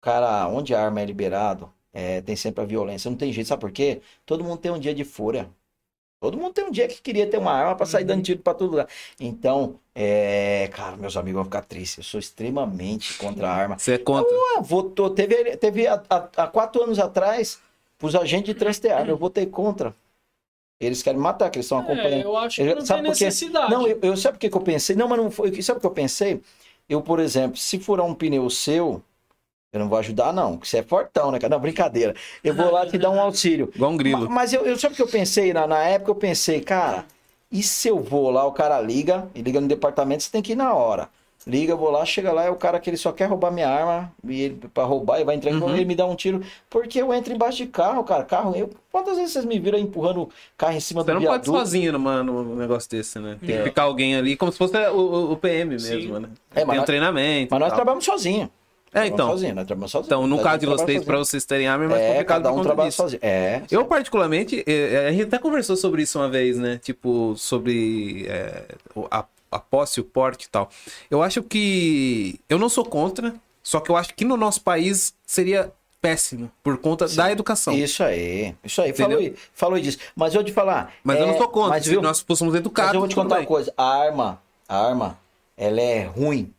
Cara, 0.00 0.48
onde 0.48 0.74
a 0.74 0.82
arma 0.82 1.00
é 1.00 1.04
liberado, 1.04 1.70
é, 1.92 2.20
tem 2.22 2.36
sempre 2.36 2.62
a 2.62 2.66
violência. 2.66 3.10
Não 3.10 3.16
tem 3.16 3.32
jeito, 3.32 3.46
sabe 3.46 3.60
por 3.60 3.72
quê? 3.72 4.00
Todo 4.24 4.44
mundo 4.44 4.58
tem 4.58 4.70
um 4.70 4.78
dia 4.78 4.94
de 4.94 5.04
fúria. 5.04 5.48
Todo 6.20 6.36
mundo 6.36 6.52
tem 6.52 6.64
um 6.64 6.70
dia 6.70 6.86
que 6.86 7.00
queria 7.00 7.26
ter 7.26 7.38
uma 7.38 7.52
arma 7.52 7.74
pra 7.74 7.86
sair 7.86 8.04
dando 8.04 8.22
tiro 8.22 8.40
pra 8.40 8.52
todo 8.52 8.70
lugar. 8.70 8.86
Então, 9.18 9.76
é. 9.94 10.68
Cara, 10.70 10.94
meus 10.96 11.16
amigos 11.16 11.36
vão 11.36 11.44
ficar 11.44 11.62
tristes. 11.62 11.98
Eu 11.98 12.04
sou 12.04 12.20
extremamente 12.20 13.16
contra 13.16 13.48
a 13.48 13.54
arma. 13.54 13.78
Você 13.78 13.94
é 13.94 13.98
contra. 13.98 14.30
Ah, 14.56 14.60
votou, 14.60 15.08
teve, 15.08 15.56
teve 15.56 15.86
há, 15.86 15.98
quatro 16.52 16.82
anos 16.82 16.98
atrás, 16.98 17.58
pros 17.98 18.14
agentes 18.14 18.52
de 18.52 18.54
trânsito. 18.54 18.86
Eu 18.86 19.16
votei 19.16 19.46
contra. 19.46 19.94
Eles 20.78 21.02
querem 21.02 21.20
matar, 21.20 21.48
que 21.50 21.58
eles 21.58 21.66
estão 21.66 21.78
acompanhando. 21.78 22.22
É, 22.22 22.24
eu 22.24 22.36
acho 22.36 22.56
que 22.56 22.74
não 22.74 22.84
sabe 22.84 23.02
tem 23.02 23.10
por 23.10 23.18
quê? 23.18 23.24
necessidade. 23.24 23.70
Não, 23.70 23.86
eu, 23.86 23.98
eu 24.02 24.16
sabe 24.16 24.36
o 24.36 24.40
que, 24.40 24.50
que 24.50 24.56
eu 24.56 24.62
pensei? 24.62 24.96
Não, 24.96 25.08
mas 25.08 25.18
não 25.18 25.30
foi. 25.30 25.62
Sabe 25.62 25.78
o 25.78 25.80
que 25.80 25.86
eu 25.86 25.90
pensei? 25.90 26.40
Eu, 26.88 27.00
por 27.00 27.18
exemplo, 27.18 27.56
se 27.56 27.78
furar 27.78 28.04
um 28.04 28.14
pneu 28.14 28.48
seu, 28.50 29.02
eu 29.72 29.78
não 29.78 29.88
vou 29.88 29.98
ajudar, 29.98 30.32
não, 30.32 30.52
porque 30.56 30.68
você 30.68 30.78
é 30.78 30.82
fortão, 30.82 31.30
né, 31.30 31.38
cara? 31.38 31.54
Não, 31.54 31.60
brincadeira. 31.60 32.14
Eu 32.42 32.54
vou 32.54 32.72
lá 32.72 32.86
te 32.86 32.98
dar 32.98 33.10
um 33.10 33.20
auxílio. 33.20 33.70
Igual 33.74 33.92
um 33.92 33.96
grilo. 33.96 34.22
Ma- 34.28 34.28
Mas 34.36 34.52
eu, 34.52 34.62
eu 34.66 34.76
sabe 34.78 34.94
o 34.94 34.96
que 34.96 35.02
eu 35.02 35.06
pensei? 35.08 35.52
Na, 35.52 35.66
na 35.66 35.78
época 35.78 36.10
eu 36.10 36.14
pensei, 36.16 36.60
cara, 36.60 37.04
e 37.52 37.62
se 37.62 37.86
eu 37.88 38.00
vou 38.00 38.30
lá, 38.30 38.44
o 38.44 38.52
cara 38.52 38.80
liga, 38.80 39.28
e 39.34 39.42
liga 39.42 39.60
no 39.60 39.68
departamento, 39.68 40.24
você 40.24 40.30
tem 40.30 40.42
que 40.42 40.52
ir 40.52 40.56
na 40.56 40.74
hora. 40.74 41.08
Liga, 41.46 41.72
eu 41.72 41.78
vou 41.78 41.88
lá, 41.90 42.04
chega 42.04 42.32
lá, 42.32 42.44
é 42.44 42.50
o 42.50 42.54
cara 42.56 42.78
que 42.78 42.90
ele 42.90 42.98
só 42.98 43.12
quer 43.12 43.24
roubar 43.26 43.50
minha 43.50 43.66
arma, 43.68 44.12
e 44.24 44.42
ele 44.42 44.60
pra 44.74 44.84
roubar, 44.84 45.20
e 45.20 45.24
vai 45.24 45.36
entrar 45.36 45.50
em 45.50 45.54
Uhum. 45.58 45.70
ele 45.74 45.84
me 45.86 45.94
dá 45.94 46.04
um 46.04 46.14
tiro, 46.14 46.42
porque 46.68 47.00
eu 47.00 47.14
entro 47.14 47.32
embaixo 47.32 47.56
de 47.58 47.66
carro, 47.66 48.04
cara, 48.04 48.24
carro, 48.24 48.54
eu, 48.54 48.68
quantas 48.92 49.16
vezes 49.16 49.32
vocês 49.32 49.44
me 49.46 49.58
viram 49.58 49.78
empurrando 49.78 50.28
carro 50.58 50.74
em 50.74 50.80
cima 50.80 51.00
Você 51.02 51.06
do 51.06 51.14
não 51.14 51.20
pode 51.22 51.44
viaduto? 51.44 51.58
sozinho 51.58 51.92
numa, 51.92 52.22
num 52.22 52.56
negócio 52.56 52.90
desse, 52.90 53.18
né? 53.18 53.38
Tem 53.40 53.54
É. 53.54 53.58
que 53.58 53.64
ficar 53.64 53.84
alguém 53.84 54.16
ali, 54.16 54.36
como 54.36 54.52
se 54.52 54.58
fosse 54.58 54.76
o, 54.90 54.96
o- 54.98 55.32
o 55.32 55.36
PM 55.38 55.78
Sim. 55.80 55.94
mesmo, 55.96 56.18
né? 56.20 56.28
É, 56.54 56.62
mas 56.62 56.66
Tem 56.66 56.74
um 56.74 56.76
nós- 56.76 56.86
treinamento. 56.86 57.48
Mas 57.52 57.60
nós 57.60 57.72
trabalhamos 57.72 58.04
sozinho. 58.04 58.50
É, 58.92 59.06
então. 59.06 59.28
Sozinho, 59.30 59.54
trabalhamos 59.54 59.90
sozinho. 59.90 60.06
Então, 60.06 60.26
no 60.26 60.42
caso 60.42 60.58
de 60.58 60.66
vocês, 60.66 61.04
pra 61.04 61.18
vocês 61.18 61.44
terem 61.44 61.68
arma, 61.68 61.84
é 61.84 61.88
mais 61.88 62.02
É, 62.02 62.08
complicado 62.08 62.42
cada 62.42 62.52
um 62.52 62.62
trabalha 62.62 62.88
disso. 62.88 63.02
sozinho. 63.02 63.20
É, 63.22 63.62
Eu, 63.70 63.84
particularmente, 63.84 64.64
eh, 64.66 65.06
a 65.08 65.12
gente 65.12 65.24
até 65.24 65.38
conversou 65.38 65.76
sobre 65.76 66.02
isso 66.02 66.18
uma 66.18 66.28
vez, 66.28 66.58
né? 66.58 66.78
Tipo, 66.82 67.34
sobre 67.36 68.26
o- 68.94 69.06
a, 69.10 69.24
a 69.50 69.58
posse, 69.58 70.00
o 70.00 70.04
porte 70.04 70.46
e 70.46 70.48
tal. 70.48 70.68
Eu 71.10 71.22
acho 71.22 71.42
que. 71.42 72.40
Eu 72.48 72.58
não 72.58 72.68
sou 72.68 72.84
contra, 72.84 73.34
só 73.62 73.78
que 73.80 73.90
eu 73.90 73.96
acho 73.96 74.14
que 74.14 74.24
no 74.24 74.36
nosso 74.36 74.60
país 74.62 75.14
seria 75.24 75.70
péssimo 76.00 76.50
por 76.62 76.78
conta 76.78 77.06
da 77.08 77.30
educação. 77.30 77.74
Isso 77.74 78.02
aí, 78.02 78.54
isso 78.64 78.80
aí, 78.80 78.90
Entendeu? 78.90 79.18
falou, 79.18 79.22
aí, 79.30 79.34
falou 79.52 79.74
aí 79.76 79.82
disso. 79.82 79.98
Mas 80.16 80.34
eu 80.34 80.40
vou 80.40 80.44
te 80.46 80.52
falar. 80.52 80.92
Mas 81.04 81.18
eu 81.18 81.24
é, 81.24 81.26
não 81.30 81.36
sou 81.38 81.48
contra, 81.48 81.70
Mas, 81.70 81.84
se 81.84 81.90
viu, 81.90 82.00
nós 82.02 82.20
fôssemos 82.20 82.54
mas 82.54 82.60
educados. 82.60 82.94
eu 82.94 83.00
vou 83.00 83.08
te 83.08 83.14
contar 83.14 83.38
uma 83.38 83.46
coisa. 83.46 83.72
A 83.76 83.84
arma, 84.04 84.40
a 84.66 84.86
arma, 84.88 85.18
ela 85.56 85.80
é 85.80 86.04
ruim 86.04 86.52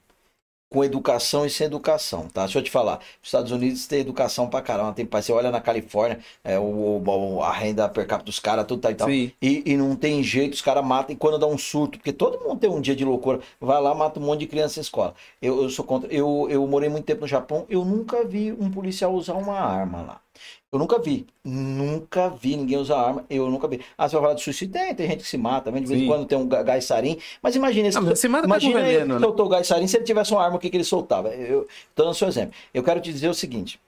com 0.71 0.83
educação 0.83 1.45
e 1.45 1.49
sem 1.49 1.67
educação, 1.67 2.27
tá? 2.29 2.43
Deixa 2.45 2.59
eu 2.59 2.63
te 2.63 2.71
falar. 2.71 2.99
Os 3.21 3.27
Estados 3.27 3.51
Unidos 3.51 3.85
tem 3.87 3.99
educação 3.99 4.49
pra 4.49 4.61
caramba. 4.61 4.93
Tem, 4.93 5.05
você 5.05 5.31
olha 5.33 5.51
na 5.51 5.59
Califórnia, 5.61 6.19
é, 6.43 6.57
o, 6.57 7.03
o- 7.05 7.43
a 7.43 7.51
renda 7.51 7.87
per 7.89 8.07
capita 8.07 8.25
dos 8.25 8.39
caras, 8.39 8.65
tudo 8.65 8.81
tá 8.81 8.89
e 8.91 8.95
tal. 8.95 9.17
E, 9.41 9.63
e 9.65 9.77
não 9.77 9.95
tem 9.95 10.23
jeito, 10.23 10.53
os 10.53 10.61
caras 10.61 10.83
matam 10.85 11.13
e 11.13 11.17
quando 11.17 11.37
dá 11.37 11.45
um 11.47 11.57
surto, 11.57 11.97
porque 11.99 12.13
todo 12.13 12.39
mundo 12.43 12.59
tem 12.59 12.69
um 12.69 12.79
dia 12.81 12.95
de 12.95 13.03
loucura, 13.05 13.39
vai 13.59 13.81
lá, 13.81 13.93
mata 13.93 14.19
um 14.19 14.23
monte 14.23 14.39
de 14.41 14.47
criança 14.47 14.79
em 14.79 14.81
escola. 14.81 15.13
Eu, 15.41 15.63
eu 15.63 15.69
sou 15.69 15.83
contra. 15.85 16.11
Eu, 16.13 16.47
eu 16.49 16.65
morei 16.67 16.89
muito 16.89 17.05
tempo 17.05 17.21
no 17.21 17.27
Japão, 17.27 17.65
eu 17.69 17.83
nunca 17.85 18.23
vi 18.25 18.51
um 18.53 18.71
policial 18.71 19.13
usar 19.13 19.33
uma 19.33 19.59
arma 19.59 20.01
lá. 20.01 20.21
Eu 20.71 20.79
nunca 20.79 20.97
vi. 20.99 21.27
Nunca 21.43 22.29
vi 22.29 22.55
ninguém 22.55 22.77
usar 22.77 23.01
arma. 23.01 23.25
Eu 23.29 23.49
nunca 23.49 23.67
vi. 23.67 23.83
Ah, 23.97 24.07
você 24.07 24.15
vai 24.15 24.23
falar 24.23 24.33
de 24.35 24.41
suicídio? 24.41 24.73
Tem, 24.73 24.95
tem 24.95 25.07
gente 25.07 25.23
que 25.23 25.27
se 25.27 25.37
mata 25.37 25.65
também. 25.65 25.83
De 25.83 25.89
vez 25.89 26.01
em 26.01 26.07
quando 26.07 26.25
tem 26.25 26.37
um 26.37 26.47
gás 26.47 26.85
sarin. 26.85 27.19
Mas 27.41 27.55
imagina 27.55 27.89
esse. 27.89 27.97
Ah, 27.97 28.01
mas 28.01 28.19
se 28.19 28.27
mata 28.29 28.43
tá 28.43 28.47
com 28.47 28.53
imagina 28.53 28.79
ele 28.79 28.91
veneno, 28.99 29.15
né? 29.15 29.19
soltou 29.19 29.45
o 29.45 29.49
gás 29.49 29.67
sarin. 29.67 29.87
Se 29.87 29.97
ele 29.97 30.05
tivesse 30.05 30.31
uma 30.31 30.43
arma, 30.43 30.55
o 30.55 30.59
que, 30.59 30.69
que 30.69 30.77
ele 30.77 30.83
soltava? 30.83 31.29
Eu 31.29 31.67
tô 31.93 32.03
dando 32.03 32.15
seu 32.15 32.27
exemplo. 32.27 32.55
Eu 32.73 32.83
quero 32.83 33.01
te 33.01 33.11
dizer 33.11 33.27
o 33.27 33.33
seguinte. 33.33 33.81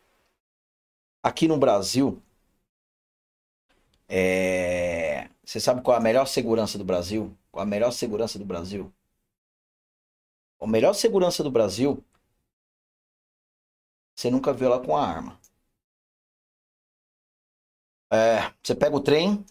Aqui 1.24 1.48
no 1.48 1.58
Brasil. 1.58 2.22
É... 4.10 5.30
Você 5.46 5.60
sabe 5.60 5.82
qual 5.82 5.96
é 5.96 6.00
a 6.00 6.04
melhor 6.04 6.26
segurança 6.26 6.78
do 6.78 6.84
Brasil? 6.84 7.32
Qual 7.52 7.64
a 7.64 7.66
melhor 7.66 7.92
segurança 7.92 8.38
do 8.38 8.46
Brasil? 8.46 8.92
A 10.60 10.68
melhor 10.68 10.94
segurança 10.94 11.44
do 11.44 11.52
Brasil. 11.52 12.04
Você 14.16 14.30
nunca 14.30 14.54
viu 14.54 14.68
ela 14.68 14.80
com 14.80 14.96
a 14.96 15.06
arma. 15.06 15.40
É, 18.14 18.52
você 18.62 18.76
pega 18.76 18.96
o 18.96 19.00
trem. 19.00 19.44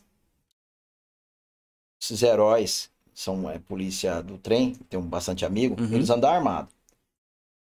Esses 2.01 2.23
heróis 2.23 2.91
são 3.13 3.51
é, 3.51 3.59
polícia 3.59 4.23
do 4.23 4.39
trem, 4.39 4.75
tem 4.89 4.99
um 4.99 5.07
bastante 5.07 5.45
amigo. 5.45 5.81
Uhum. 5.81 5.93
Eles 5.93 6.11
andam 6.11 6.31
armados. 6.31 6.73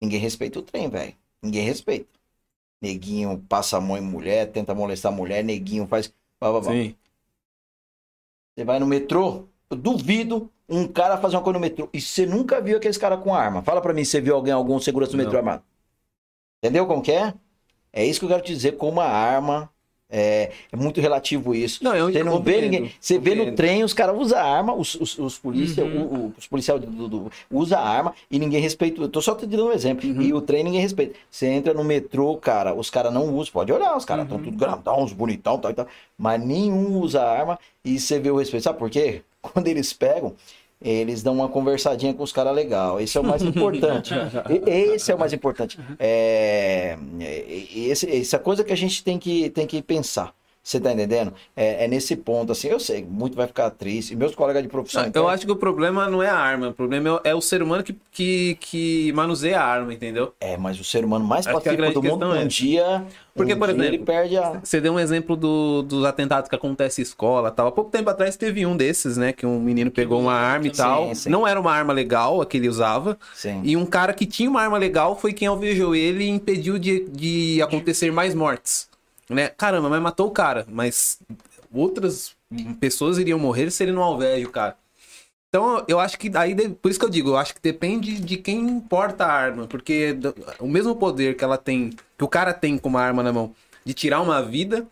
Ninguém 0.02 0.20
respeita 0.20 0.60
o 0.60 0.62
trem, 0.62 0.90
velho. 0.90 1.16
Ninguém 1.42 1.64
respeita. 1.64 2.10
Neguinho 2.82 3.38
passa 3.48 3.78
a 3.78 3.82
mão 3.82 3.98
em 3.98 4.02
mulher, 4.02 4.52
tenta 4.52 4.76
molestar 4.76 5.12
a 5.12 5.16
mulher, 5.16 5.44
neguinho 5.44 5.88
faz. 5.88 6.14
Blá, 6.40 6.52
blá, 6.52 6.62
blá. 6.62 6.72
Sim. 6.72 6.96
Você 8.56 8.66
vai 8.66 8.80
no 8.80 8.86
metrô, 8.86 9.48
eu 9.70 9.78
duvido 9.78 10.52
um 10.68 10.86
cara 10.88 11.18
fazer 11.18 11.38
uma 11.38 11.44
coisa 11.44 11.58
no 11.58 11.62
metrô. 11.62 11.90
E 11.94 12.02
você 12.02 12.26
nunca 12.26 12.60
viu 12.62 12.78
aqueles 12.78 12.98
cara 12.98 13.18
com 13.18 13.34
arma. 13.34 13.62
Fala 13.62 13.82
pra 13.82 13.94
mim 13.94 14.04
se 14.04 14.12
você 14.12 14.22
viu 14.22 14.36
alguém, 14.36 14.54
algum 14.54 14.80
segurança 14.80 15.14
no 15.14 15.18
metrô 15.18 15.38
armado. 15.38 15.64
Entendeu 16.62 16.86
como 16.86 17.02
que 17.02 17.12
é? 17.12 17.34
É 17.92 18.06
isso 18.06 18.20
que 18.20 18.26
eu 18.26 18.30
quero 18.30 18.44
te 18.44 18.54
dizer 18.54 18.78
com 18.78 18.90
uma 18.90 19.06
arma. 19.06 19.70
É, 20.12 20.50
é 20.72 20.76
muito 20.76 21.00
relativo 21.00 21.54
isso. 21.54 21.84
Não, 21.84 21.96
eu 21.96 22.12
Você 22.12 22.24
não 22.24 22.42
vê 22.42 22.62
ninguém. 22.62 22.92
Você 23.00 23.20
vê 23.20 23.36
no 23.36 23.52
trem, 23.56 23.84
os 23.84 23.94
caras 23.94 24.18
usam 24.18 24.40
arma, 24.40 24.74
os, 24.74 24.96
os, 24.96 25.18
os 25.20 25.38
polícia, 25.38 25.86
Uhum. 25.86 26.02
o- 26.02 26.34
os 26.36 26.48
policiais 26.48 26.82
do, 26.82 27.08
do- 27.08 27.32
usa 27.52 27.78
arma 27.78 28.16
e 28.32 28.40
ninguém 28.40 28.60
respeita. 28.60 29.00
Eu 29.00 29.08
tô 29.08 29.22
só 29.22 29.36
te 29.36 29.46
dando 29.46 29.68
um 29.68 29.72
exemplo. 29.72 30.10
Uhum. 30.10 30.22
E 30.22 30.34
o 30.34 30.42
trem 30.42 30.64
ninguém 30.64 30.82
respeita. 30.82 31.14
Você 31.30 31.46
entra 31.48 31.76
no 31.76 31.84
metrô, 31.84 32.36
cara, 32.38 32.74
os 32.74 32.90
caras 32.90 33.14
não 33.14 33.36
usam. 33.36 33.54
Pode 33.54 33.72
olhar, 33.72 33.96
os 33.96 34.04
caras 34.06 34.24
estão 34.24 34.38
Uhum. 34.40 34.46
tudo 34.46 34.58
grandão, 34.58 35.04
uns 35.04 35.14
bonitão, 35.14 35.60
tal 35.60 35.70
e 35.70 35.74
tal. 35.76 35.88
Mas 36.18 36.44
nenhum 36.44 36.98
usa 37.00 37.22
arma 37.24 37.60
e 37.86 38.00
você 38.00 38.20
vê 38.20 38.32
o 38.32 38.38
respeito. 38.38 38.64
Sabe 38.64 38.80
por 38.80 38.90
quê? 38.90 39.22
Quando 39.42 39.68
eles 39.68 39.94
pegam, 39.94 40.34
eles 40.82 41.22
dão 41.22 41.34
uma 41.34 41.50
conversadinha 41.50 42.14
com 42.14 42.24
os 42.24 42.32
caras 42.32 42.56
legal. 42.56 43.00
Esse 43.02 43.18
é 43.18 43.22
o 43.22 43.24
mais 43.24 43.42
importante. 43.44 44.14
Esse 44.66 45.12
é 45.12 45.16
o 45.16 45.20
mais 45.20 45.34
importante. 45.34 45.78
É- 46.00 46.98
esse- 47.76 48.10
essa 48.10 48.40
coisa 48.40 48.64
que 48.64 48.72
a 48.74 48.78
gente 48.78 49.04
tem 49.04 49.18
que, 49.20 49.50
tem 49.50 49.68
que 49.68 49.82
pensar. 49.82 50.34
Você 50.70 50.80
tá 50.80 50.94
entendendo? 50.94 51.34
É, 51.56 51.86
é 51.86 51.88
nesse 51.88 52.16
ponto, 52.16 52.52
assim, 52.52 52.68
eu 52.68 52.80
sei, 52.80 53.04
muito 53.04 53.36
vai 53.36 53.48
ficar 53.48 53.72
triste. 53.72 54.14
E 54.14 54.16
meus 54.16 54.36
colegas 54.36 54.62
de 54.62 54.70
profissão. 54.70 55.02
Não, 55.02 55.10
então, 55.10 55.24
eu 55.24 55.30
acho 55.30 55.44
que 55.44 55.52
o 55.52 55.56
problema 55.56 56.08
não 56.08 56.22
é 56.22 56.30
a 56.30 56.36
arma, 56.38 56.68
o 56.68 56.74
problema 56.74 57.10
é 57.10 57.12
o, 57.12 57.22
é 57.24 57.36
o 57.36 57.42
ser 57.42 57.64
humano 57.64 57.84
que, 57.84 57.98
que, 58.12 58.56
que 58.60 59.12
manuseia 59.14 59.60
a 59.60 59.66
arma, 59.66 59.92
entendeu? 59.92 60.32
É, 60.40 60.58
mas 60.58 60.80
o 60.80 60.84
ser 60.84 61.04
humano 61.04 61.26
mais 61.26 61.48
Acho 61.48 61.58
pacífico 61.60 61.92
do 61.94 62.04
mundo, 62.04 62.36
é 62.36 62.42
um 62.42 62.48
dia. 62.48 63.04
Porque, 63.34 63.56
um 63.56 63.58
por 63.58 63.70
exemplo, 63.70 63.86
ele 63.86 63.98
perde 64.00 64.38
a. 64.38 64.60
Você 64.64 64.80
deu 64.80 64.94
um 64.94 65.00
exemplo 65.00 65.36
do- 65.36 65.82
dos 65.82 66.06
atentados 66.06 66.48
que 66.48 66.56
acontecem 66.56 67.02
em 67.02 67.04
escola 67.08 67.50
tal. 67.50 67.68
Há 67.68 67.72
pouco 67.72 67.90
tempo 67.90 68.10
atrás 68.10 68.36
teve 68.36 68.64
um 68.66 68.78
desses, 68.78 69.18
né? 69.18 69.34
Que 69.34 69.48
um 69.48 69.60
menino 69.60 69.90
pegou 69.90 70.20
uma 70.22 70.34
arma 70.34 70.68
e 70.68 70.70
Sim, 70.70 70.76
tal. 70.76 71.16
sim. 71.16 71.30
Não 71.30 71.48
era 71.48 71.60
uma 71.60 71.72
arma 71.72 71.94
legal 71.94 72.42
a 72.42 72.46
que 72.46 72.58
ele 72.58 72.70
usava. 72.70 73.18
Sim. 73.34 73.62
E 73.64 73.76
um 73.76 73.88
cara 73.88 74.14
que 74.14 74.26
tinha 74.28 74.50
uma 74.50 74.62
arma 74.62 74.78
legal 74.78 75.18
foi 75.18 75.34
quem 75.34 75.48
alvejou 75.48 75.96
ele 75.96 76.26
e 76.26 76.30
impediu 76.30 76.78
de, 76.78 77.08
de 77.10 77.60
acontecer 77.62 78.12
mais 78.12 78.36
mortes. 78.36 78.89
Né? 79.30 79.50
Caramba, 79.50 79.90
mas 79.90 80.02
matou 80.02 80.28
o 80.28 80.32
cara. 80.32 80.66
Mas 80.68 81.20
outras 81.72 82.36
pessoas 82.80 83.18
iriam 83.18 83.38
morrer 83.38 83.70
se 83.72 83.84
ele 83.84 83.92
não 83.92 84.02
alveja 84.04 84.48
o 84.48 84.52
cara. 84.52 84.76
Então, 85.50 85.84
eu 85.88 86.00
acho 86.00 86.18
que 86.20 86.32
aí, 86.38 86.56
por 86.70 86.92
isso 86.92 87.00
que 87.00 87.06
eu 87.06 87.10
digo, 87.10 87.30
eu 87.30 87.38
acho 87.38 87.56
que 87.56 87.62
depende 87.62 88.20
de 88.20 88.38
quem 88.38 88.80
porta 88.80 89.26
a 89.26 89.32
arma, 89.32 89.66
porque 89.66 90.16
o 90.60 90.68
mesmo 90.68 90.96
poder 90.96 91.36
que 91.36 91.44
ela 91.44 91.58
tem, 91.58 91.90
que 92.18 92.24
o 92.24 92.28
cara 92.28 92.54
tem 92.54 92.78
com 92.78 92.88
uma 92.90 93.02
arma 93.02 93.24
na 93.24 93.34
mão, 93.34 93.56
de 93.84 93.94
tirar 93.96 94.22
uma 94.22 94.44
vida, 94.44 94.86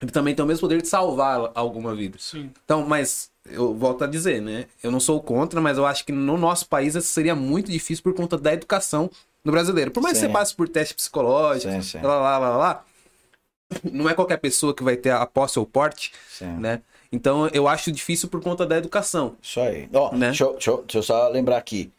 ele 0.00 0.12
também 0.12 0.32
tem 0.32 0.44
o 0.44 0.48
mesmo 0.48 0.60
poder 0.60 0.80
de 0.80 0.86
salvar 0.86 1.50
alguma 1.56 1.92
vida. 1.92 2.16
Sim. 2.20 2.50
Então, 2.64 2.86
mas 2.86 3.32
eu 3.44 3.74
volto 3.74 4.04
a 4.04 4.06
dizer, 4.06 4.40
né? 4.40 4.66
Eu 4.80 4.92
não 4.92 5.00
sou 5.00 5.20
contra, 5.20 5.60
mas 5.60 5.76
eu 5.76 5.84
acho 5.84 6.04
que 6.04 6.12
no 6.12 6.36
nosso 6.36 6.68
país 6.68 6.94
isso 6.94 7.08
seria 7.08 7.34
muito 7.34 7.70
difícil 7.70 8.02
por 8.04 8.14
conta 8.14 8.38
da 8.38 8.52
educação 8.52 9.10
do 9.44 9.50
brasileiro. 9.50 9.90
Por 9.90 10.02
mais 10.02 10.14
que 10.14 10.20
Sim. 10.20 10.26
você 10.26 10.32
passe 10.32 10.54
por 10.54 10.68
teste 10.68 10.94
psicológico, 10.94 11.72
Sim, 11.72 11.82
sim. 11.82 12.00
lá, 12.00 12.14
lá, 12.20 12.38
lá, 12.38 12.56
lá, 12.56 12.84
não 13.92 14.08
é 14.08 14.14
qualquer 14.14 14.36
pessoa 14.38 14.74
que 14.74 14.82
vai 14.82 14.96
ter 14.96 15.10
a 15.10 15.24
posse 15.26 15.58
ou 15.58 15.66
porte, 15.66 16.12
sim. 16.28 16.46
né? 16.46 16.80
Então 17.12 17.48
eu 17.48 17.66
acho 17.66 17.90
difícil 17.90 18.28
por 18.28 18.40
conta 18.42 18.64
da 18.66 18.76
educação. 18.76 19.36
Isso 19.42 19.60
aí. 19.60 19.88
Ó, 19.92 20.12
Né? 20.12 20.28
deixa, 20.28 20.46
deixa 20.52 20.76
deixa 20.76 20.98
eu 20.98 21.02
só 21.02 21.28
lembrar 21.28 21.56
aqui. 21.56 21.90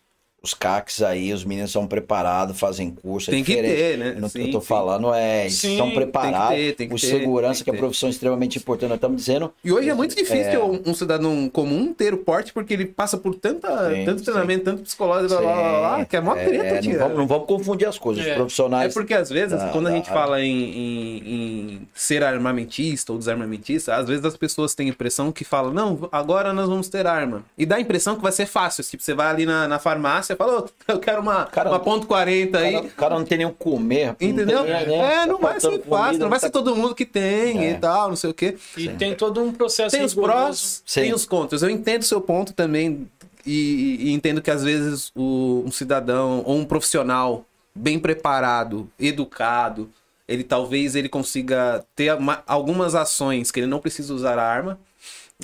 Os 0.44 0.56
CACs 0.56 1.04
aí, 1.04 1.32
os 1.32 1.46
meninos 1.46 1.72
são 1.72 1.86
preparados, 1.86 2.60
fazem 2.60 2.90
curso. 2.90 3.30
é 3.30 3.34
Tem 3.34 3.44
que 3.44 3.56
ter, 3.56 3.96
né? 3.98 4.16
Não, 4.20 4.28
Sim, 4.28 4.46
eu 4.48 4.52
tô 4.54 4.60
sim. 4.60 4.66
falando, 4.66 5.14
é, 5.14 5.48
Sim, 5.48 5.78
são 5.78 5.86
tem 5.86 5.90
que 5.90 6.02
preparados. 6.02 6.56
ter, 6.58 6.76
tem 6.76 6.88
que 6.88 6.96
o 6.96 7.00
ter, 7.00 7.06
segurança, 7.06 7.58
que 7.58 7.62
é 7.62 7.64
que 7.66 7.70
uma 7.70 7.76
ter. 7.76 7.80
profissão 7.82 8.10
extremamente 8.10 8.58
importante. 8.58 8.90
Nós 8.90 8.98
estamos 8.98 9.18
dizendo. 9.18 9.54
E 9.64 9.72
hoje 9.72 9.90
é 9.90 9.94
muito 9.94 10.16
difícil 10.16 10.54
É. 10.54 10.58
um, 10.64 10.82
um 10.88 10.94
cidadão 10.96 11.48
comum 11.48 11.94
ter 11.94 12.12
o 12.16 12.18
porte 12.18 12.52
porque 12.54 12.74
ele 12.74 12.86
passa 12.88 13.20
por 13.20 13.36
tanta, 13.36 13.94
Sim, 13.94 14.04
tanto 14.04 14.24
treinamento, 14.24 14.64
tanto 14.66 14.82
psicológico, 14.82 15.32
lá, 15.36 15.42
lá, 15.42 15.62
lá, 15.62 15.80
lá, 15.98 16.06
que 16.06 16.18
é 16.18 16.22
mó 16.22 16.36
É, 16.36 16.44
treta, 16.44 16.82
não, 16.90 16.98
vamos, 17.00 17.18
não 17.20 17.28
vamos 17.28 17.46
confundir 17.48 17.88
as 17.88 18.00
coisas. 18.00 18.24
Os 18.24 18.30
É. 18.30 18.34
É 18.34 18.36
profissionais. 18.36 18.94
porque 18.96 19.14
às 19.14 19.30
vezes, 19.30 19.60
da- 19.60 19.70
quando 19.70 19.90
a 19.90 19.92
gente 19.92 20.10
fala 20.10 20.42
em, 20.42 20.50
em- 20.52 21.18
em 21.76 21.88
ser 21.94 22.24
armamentista 22.24 23.12
ou 23.12 23.20
desarmamentista, 23.20 23.96
às 23.96 24.08
vezes 24.08 24.26
as 24.26 24.36
pessoas 24.36 24.74
têm 24.74 24.88
a 24.88 24.90
impressão 24.90 25.32
que 25.32 25.44
falam, 25.44 25.72
não, 25.72 26.10
agora 26.12 26.52
nós 26.52 26.68
vamos 26.68 26.90
ter 26.90 27.06
arma. 27.06 27.44
E 27.56 27.64
dá 27.64 27.76
a 27.76 27.80
impressão 27.80 28.16
que 28.16 28.24
vai 28.24 28.32
ser 28.32 28.48
fácil. 28.48 28.84
Tipo, 28.84 29.04
você 29.04 29.14
vai 29.14 29.28
ali 29.28 29.46
na, 29.46 29.68
na 29.68 29.78
farmácia 29.78 30.31
e 30.34 30.36
fala, 30.38 30.62
"Ô, 30.62 30.70
eu 30.88 31.00
quero 31.00 31.22
uma, 31.22 31.46
Cara, 31.46 31.70
uma 31.70 31.80
ponto 31.80 32.08
40 32.08 32.58
aí. 32.58 32.76
O 32.78 32.90
cara 32.92 33.18
não 33.18 33.26
tem 33.26 33.38
nem 33.40 33.48
o 33.48 33.52
comer. 33.52 34.16
Entendeu? 34.20 34.64
tem, 34.64 34.72
né? 34.88 34.96
É, 34.96 35.16
Tá 35.22 35.28
não 35.28 35.38
vai 35.40 35.54
faltando 35.60 35.84
ser 35.84 35.90
fácil, 35.90 36.06
comida, 36.06 36.24
não 36.24 36.30
vai 36.30 36.40
tá- 36.40 36.48
ser 36.48 36.52
todo 36.52 36.76
mundo 36.76 36.96
que 36.96 37.06
tem 37.06 37.66
É. 37.66 37.72
e 37.72 37.78
tal, 37.78 38.10
não 38.10 38.16
sei 38.16 38.30
o 38.30 38.34
quê. 38.34 38.58
E 38.78 38.88
tem 38.90 39.16
todo 39.16 39.42
um 39.42 39.52
processo 39.52 39.96
Tem 39.96 40.06
os 40.06 40.14
prós, 40.14 40.82
Sim. 40.86 41.02
tem 41.02 41.14
os 41.14 41.26
contras. 41.26 41.62
Eu 41.64 41.70
entendo 41.70 42.02
o 42.02 42.06
seu 42.06 42.22
ponto 42.22 42.54
também 42.54 43.08
e, 43.46 43.98
e 44.10 44.12
entendo 44.14 44.42
que 44.42 44.52
às 44.52 44.64
vezes 44.64 45.12
o- 45.16 45.64
um 45.66 45.72
cidadão 45.72 46.44
ou 46.46 46.58
um 46.58 46.66
profissional 46.66 47.46
bem 47.74 47.98
preparado, 48.00 48.90
educado, 49.00 49.90
ele 50.28 50.44
talvez 50.44 50.96
ele 50.96 51.10
consiga 51.10 51.84
ter 51.96 52.14
uma- 52.14 52.44
algumas 52.48 52.96
ações 52.96 53.52
que 53.52 53.60
ele 53.60 53.68
não 53.68 53.80
precisa 53.80 54.14
usar 54.14 54.38
a 54.38 54.44
arma, 54.48 54.80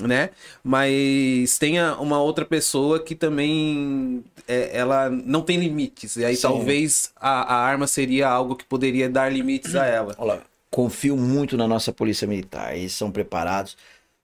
né? 0.02 0.30
Mas 0.62 1.58
tenha 1.58 1.96
uma 1.96 2.20
outra 2.20 2.44
pessoa 2.44 3.00
que 3.00 3.14
também 3.14 4.22
é, 4.46 4.76
ela 4.76 5.08
não 5.10 5.40
tem 5.42 5.58
limites. 5.58 6.16
E 6.16 6.24
aí 6.24 6.36
Sim. 6.36 6.42
talvez 6.42 7.10
a, 7.16 7.54
a 7.54 7.56
arma 7.56 7.86
seria 7.86 8.28
algo 8.28 8.54
que 8.56 8.64
poderia 8.64 9.08
dar 9.08 9.32
limites 9.32 9.74
a 9.74 9.84
ela. 9.86 10.14
Olha 10.18 10.34
lá, 10.34 10.42
confio 10.70 11.16
muito 11.16 11.56
na 11.56 11.66
nossa 11.66 11.92
polícia 11.92 12.26
militar. 12.26 12.76
Eles 12.76 12.92
são 12.92 13.10
preparados. 13.10 13.76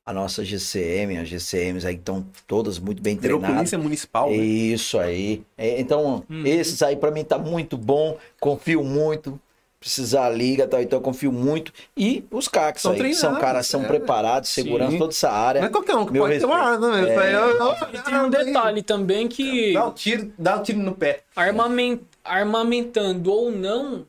a 0.07 0.13
nossa 0.13 0.45
GCM, 0.45 1.17
as 1.17 1.29
GCMs 1.31 1.87
aí 1.87 1.95
estão 1.95 2.27
todas 2.47 2.79
muito 2.79 3.03
bem 3.03 3.17
Virou 3.17 3.39
treinadas. 3.39 3.57
polícia 3.57 3.79
municipal. 3.79 4.29
né? 4.31 4.37
Isso 4.37 4.99
aí. 4.99 5.43
É, 5.57 5.81
então, 5.81 6.23
Uhum. 6.29 6.47
esses 6.47 6.83
aí 6.83 6.95
pra 6.95 7.11
mim 7.11 7.25
tá 7.25 7.39
muito 7.39 7.79
bom, 7.79 8.19
confio 8.39 8.85
muito. 8.85 9.41
Precisar 9.85 10.31
liga, 10.31 10.67
tal, 10.67 10.81
então 10.81 10.99
eu 10.99 11.03
confio 11.03 11.31
muito. 11.31 11.71
E 11.95 12.25
os 12.31 12.49
CACs 12.49 12.81
São 12.81 12.93
aí, 12.93 12.97
que 12.97 13.13
são 13.15 13.21
treinados, 13.33 13.41
caras, 13.47 13.67
são 13.67 13.83
é. 13.85 13.87
preparados, 13.87 14.49
segurança, 14.49 14.93
Sim. 14.93 14.99
toda 14.99 15.11
essa 15.13 15.31
área. 15.31 15.61
Não 15.61 15.69
é 15.69 15.71
qualquer 15.71 15.95
um 15.95 16.07
que 16.07 16.13
Meu 16.15 16.23
pode 16.23 16.39
ter 16.39 16.47
uma 16.47 16.57
respeito. 16.57 16.85
arma, 16.87 17.03
né? 17.03 17.11
É. 17.11 17.35
eu- 17.35 17.49
eu- 17.59 17.77
E 17.93 17.99
tem 18.03 18.15
um 18.19 18.31
detalhe 18.31 18.83
também 18.83 19.29
que 19.29 19.75
Dá 19.75 19.87
um 19.87 19.91
tiro, 19.93 20.33
dá 20.39 20.57
um 20.57 20.63
tiro 20.63 20.79
no 20.79 20.95
pé. 20.95 21.21
armamen- 21.37 22.01
armamentando 22.25 23.31
ou 23.31 23.51
não, 23.51 24.07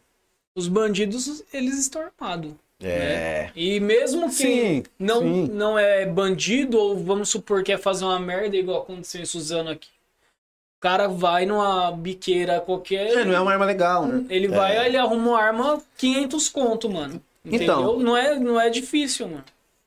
os 0.56 0.70
bandidos 0.70 1.44
eles 1.54 1.78
estão 1.78 2.04
armados. 2.04 2.54
É. 2.82 3.50
E 3.54 3.78
mesmo 3.82 4.28
que 4.30 4.36
Sim, 4.36 4.84
não, 4.98 5.20
sim. 5.20 5.50
não 5.52 5.78
é 5.78 6.06
bandido, 6.06 6.78
ou 6.78 6.98
vamos 6.98 7.28
supor 7.30 7.64
que 7.64 7.74
é 7.74 7.78
fazer 7.78 8.06
uma 8.06 8.20
merda, 8.20 8.56
igual 8.56 8.84
aconteceu 8.84 9.22
em 9.22 9.26
Suzano 9.26 9.70
aqui. 9.72 9.90
O 10.78 10.82
cara 10.82 11.08
vai 11.08 11.46
numa 11.46 11.92
biqueira 11.92 12.60
qualquer. 12.60 13.08
É, 13.08 13.26
não 13.26 13.34
é 13.34 13.40
uma 13.42 13.52
arma 13.52 13.66
legal, 13.66 14.06
né? 14.06 14.26
Ele 14.30 14.48
vai, 14.48 14.86
ele 14.86 14.98
arruma 14.98 15.30
uma 15.32 15.42
arma 15.42 15.82
500 15.98 16.50
conto, 16.50 16.90
mano. 16.90 17.22
Entendeu? 17.44 17.64
Então. 17.64 18.00
Não, 18.00 18.18
é, 18.18 18.38
não 18.38 18.60
é 18.60 18.70
difícil, 18.70 19.28
mano. 19.28 19.44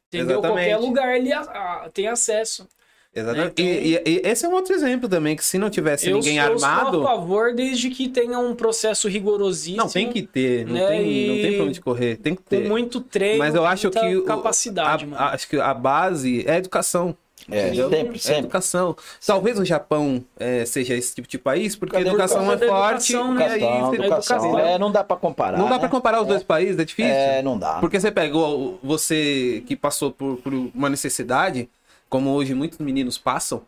Entendeu? 0.09 0.39
Exatamente. 0.39 0.69
Qualquer 0.71 0.77
lugar 0.79 1.17
ele 1.17 1.33
a- 1.33 1.41
a- 1.41 1.91
tem 1.93 2.09
acesso. 2.09 2.67
Exatamente. 3.15 3.53
Então- 3.63 3.65
E, 3.65 3.95
e- 3.95 4.03
e 4.07 4.29
esse 4.29 4.45
é 4.45 4.49
um 4.49 4.53
outro 4.55 4.75
exemplo 4.75 5.09
também, 5.09 5.35
que 5.37 5.45
se 5.45 5.59
não 5.59 5.69
tivesse 5.71 6.09
eu, 6.09 6.17
ninguém 6.17 6.37
eu 6.39 6.45
armado. 6.53 6.91
sou 6.99 7.03
a 7.07 7.11
favor 7.11 7.55
desde 7.55 7.91
que 7.91 8.09
tenha 8.09 8.39
um 8.39 8.55
processo 8.55 9.09
rigorosíssimo. 9.09 9.77
Não, 9.77 9.89
tem 9.89 10.11
que 10.13 10.23
ter, 10.23 10.67
não, 10.67 10.75
né, 10.75 10.87
tem, 10.89 11.01
não 11.01 11.35
e- 11.37 11.43
tem 11.43 11.57
pra 11.57 11.65
onde 11.67 11.81
correr, 11.81 12.17
tem 12.17 12.35
que 12.35 12.43
Com 12.43 12.49
ter. 12.49 12.69
muito 12.69 13.01
treino, 13.01 13.39
Mas 13.39 13.55
eu 13.55 13.65
acho 13.65 13.87
muita 13.87 14.01
que 14.01 14.21
capacidade, 14.23 15.05
a- 15.05 15.07
mano. 15.07 15.23
acho 15.23 15.49
que 15.49 15.57
a 15.61 15.75
base 15.75 16.45
é 16.47 16.53
a 16.53 16.59
educação. 16.59 17.17
É, 17.51 17.69
entendeu? 17.69 17.89
sempre, 17.91 18.17
É 18.17 18.19
sempre. 18.19 18.39
educação. 18.41 18.97
Talvez 19.25 19.59
o 19.59 19.65
Japão 19.65 20.25
é, 20.39 20.65
seja 20.65 20.95
esse 20.95 21.15
tipo 21.15 21.27
de 21.29 21.39
país, 21.39 21.75
porque 21.77 21.97
a 21.97 21.99
a 21.99 22.03
educação 22.03 22.51
é 22.51 22.55
educação? 22.55 22.69
forte. 22.69 23.13
Educação, 23.15 23.35
e 23.35 23.39
né? 23.39 23.45
Educação, 23.57 23.95
educação. 23.95 24.37
educação. 24.37 24.59
É, 24.59 24.79
não 24.79 24.93
dá 24.93 25.03
pra 25.05 25.17
comparar. 25.17 25.59
Não 25.59 25.67
dá 25.67 25.75
né? 25.75 25.79
pra 25.81 25.89
comparar 25.89 26.21
os 26.21 26.27
dois 26.29 26.43
países, 26.43 26.79
é 26.79 26.85
difícil. 26.85 27.13
É, 27.13 27.43
não 27.43 27.59
dá. 27.59 27.79
Porque 27.81 27.99
você 27.99 28.11
pegou, 28.11 28.79
você 28.83 29.63
que 29.67 29.75
passou 29.77 30.11
por, 30.13 30.37
por 30.39 30.53
uma 30.53 30.89
necessidade, 30.91 31.69
como 32.09 32.31
hoje 32.31 32.55
muitos 32.55 32.79
meninos 32.79 33.17
passam, 33.19 33.63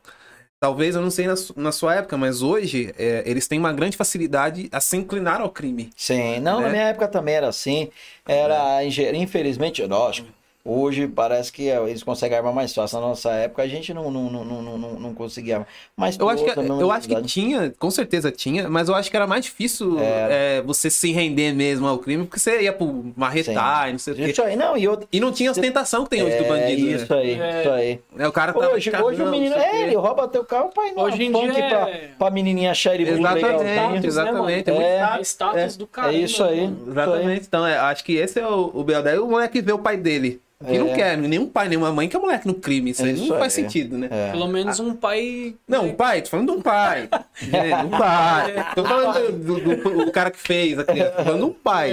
talvez, 0.58 0.94
eu 0.94 1.00
não 1.02 1.10
sei 1.10 1.26
na, 1.26 1.34
na 1.56 1.72
sua 1.72 1.94
época, 1.96 2.16
mas 2.16 2.42
hoje 2.42 2.92
é, 2.98 3.22
eles 3.26 3.48
têm 3.48 3.58
uma 3.58 3.72
grande 3.72 3.96
facilidade 3.96 4.68
a 4.72 4.80
se 4.80 4.96
inclinar 4.96 5.40
ao 5.40 5.50
crime. 5.50 5.90
Sim, 5.96 6.38
não, 6.40 6.58
né? 6.60 6.66
na 6.66 6.72
minha 6.72 6.84
época 6.84 7.08
também 7.08 7.34
era 7.34 7.48
assim. 7.48 7.90
Era, 8.26 8.84
engen- 8.84 9.16
infelizmente, 9.22 9.82
lógico. 9.86 10.28
Hoje 10.62 11.08
parece 11.08 11.50
que 11.50 11.70
é, 11.70 11.82
eles 11.88 12.02
conseguem 12.02 12.36
armar 12.36 12.52
mais 12.52 12.74
fácil. 12.74 13.00
Na 13.00 13.06
nossa 13.08 13.30
época 13.32 13.62
a 13.62 13.66
gente 13.66 13.94
não, 13.94 14.10
não, 14.10 14.28
não, 14.30 14.44
não, 14.44 14.62
não, 14.78 14.90
não 15.00 15.14
conseguia. 15.14 15.66
Mas 15.96 16.18
Eu 16.18 16.28
acho, 16.28 16.42
que, 16.44 16.50
outra 16.50 16.62
mesma 16.62 16.80
eu 16.82 16.90
acho 16.92 17.08
que 17.08 17.22
tinha, 17.22 17.72
com 17.78 17.90
certeza 17.90 18.30
tinha, 18.30 18.68
mas 18.68 18.88
eu 18.90 18.94
acho 18.94 19.10
que 19.10 19.16
era 19.16 19.26
mais 19.26 19.46
difícil 19.46 19.98
Era. 19.98 20.32
é, 20.32 20.62
você 20.62 20.90
se 20.90 21.12
render 21.12 21.54
mesmo 21.54 21.86
ao 21.88 21.98
crime, 21.98 22.24
porque 22.26 22.38
você 22.38 22.60
ia 22.60 22.74
pro 22.74 23.10
marretar 23.16 23.88
e 23.88 23.92
não 23.92 23.98
sei 23.98 24.12
o 24.12 24.16
quê. 24.16 24.42
Aí, 24.42 24.54
não, 24.54 24.76
e 24.76 24.86
outra. 24.86 25.08
E 25.10 25.18
não 25.18 25.32
tinha 25.32 25.50
ostentação 25.50 26.04
que 26.04 26.10
tem 26.10 26.22
hoje 26.22 26.36
do 26.36 26.44
É, 26.44 26.48
bandido. 26.48 26.86
né? 26.86 26.92
isso 26.96 27.14
aí, 27.14 27.40
É. 27.40 27.60
isso 27.60 27.70
aí. 27.70 28.00
É, 28.18 28.28
o 28.28 28.32
cara 28.32 28.52
tá 28.52 28.58
Hoje, 28.68 28.90
hoje 29.02 29.22
o 29.22 29.30
menino, 29.30 29.54
é, 29.56 29.82
ele 29.82 29.96
rouba 29.96 30.28
teu 30.28 30.44
carro 30.44 30.68
pra 30.74 30.86
ir 30.88 30.92
no 30.92 31.02
Hoje 31.02 31.24
em 31.24 31.32
dia 31.32 31.52
pra, 31.68 31.90
é- 31.90 32.10
pra 32.18 32.30
menininha 32.30 32.70
achar 32.72 32.94
ele 32.94 33.08
Exatamente, 33.08 33.64
legalzinho. 33.64 34.06
exatamente. 34.06 34.70
Né? 34.70 34.76
É, 34.76 34.96
É, 34.98 35.18
É 35.18 35.20
status 35.22 35.76
do 35.78 35.86
cara. 35.86 36.12
é 36.12 36.18
isso 36.18 36.44
aí. 36.44 36.70
Exatamente. 36.86 37.46
Então, 37.46 37.66
é, 37.66 37.78
acho 37.78 38.04
que 38.04 38.14
esse 38.16 38.38
é 38.38 38.46
o, 38.46 38.70
o 38.74 38.84
Bel. 38.84 39.02
Daí 39.02 39.18
o 39.18 39.26
moleque 39.26 39.62
vê 39.62 39.72
o 39.72 39.78
pai 39.78 39.96
dele. 39.96 40.38
Que 40.62 40.74
É. 40.76 40.78
não 40.78 40.92
quer, 40.92 41.16
nenhum 41.16 41.46
pai, 41.46 41.68
nenhuma 41.68 41.90
mãe 41.90 42.06
quer 42.06 42.18
moleque 42.18 42.46
no 42.46 42.52
crime. 42.52 42.90
Isso 42.90 43.02
aí 43.02 43.14
Isso 43.14 43.28
não 43.28 43.38
faz 43.38 43.56
aí. 43.56 43.62
sentido, 43.62 43.96
né? 43.96 44.08
É. 44.10 44.30
Pelo 44.30 44.46
menos 44.46 44.78
um 44.78 44.94
pai. 44.94 45.54
Não, 45.66 45.86
um 45.86 45.94
pai, 45.94 46.20
tô 46.20 46.28
falando 46.28 46.52
de 46.52 46.58
um 46.58 46.60
pai. 46.60 47.08
Gente, 47.40 47.86
um 47.86 47.88
pai. 47.90 48.54
Tô 48.74 48.84
falando 48.84 49.32
do, 49.32 49.60
do- 49.60 49.76
do- 49.76 50.04
do 50.04 50.12
cara 50.12 50.30
que 50.30 50.38
fez 50.38 50.78
a 50.78 50.84
criança. 50.84 51.12
Tô 51.12 51.24
falando 51.24 51.38
de 51.40 51.44
um 51.46 51.52
pai. 51.54 51.90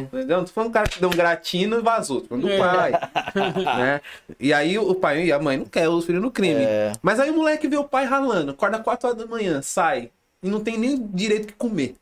Entendeu? 0.00 0.36
Não 0.36 0.44
tô 0.44 0.52
falando 0.52 0.70
do 0.70 0.74
cara 0.74 0.86
que 0.88 1.00
deu 1.00 1.08
um 1.08 1.12
gratino 1.12 1.78
e 1.78 1.82
vazou. 1.82 2.20
Tô 2.20 2.26
falando 2.28 2.44
do 2.46 2.52
É. 2.52 2.58
pai. 2.58 2.92
né? 3.78 4.00
E 4.38 4.52
aí 4.52 4.78
o 4.78 4.94
pai 4.94 5.24
e 5.24 5.32
a 5.32 5.38
mãe 5.38 5.56
não 5.56 5.64
querem 5.64 5.88
os 5.88 6.04
filhos 6.04 6.20
no 6.20 6.30
crime. 6.30 6.62
É. 6.62 6.92
Mas 7.00 7.18
aí 7.18 7.30
o 7.30 7.34
moleque 7.34 7.66
vê 7.68 7.78
o 7.78 7.84
pai 7.84 8.04
ralando, 8.04 8.50
acorda 8.50 8.78
4 8.78 9.08
horas 9.08 9.18
da 9.18 9.26
manhã, 9.26 9.62
sai. 9.62 10.10
E 10.42 10.48
não 10.50 10.60
tem 10.60 10.76
nem 10.78 11.06
direito 11.06 11.46
que 11.46 11.52
comer. 11.54 11.96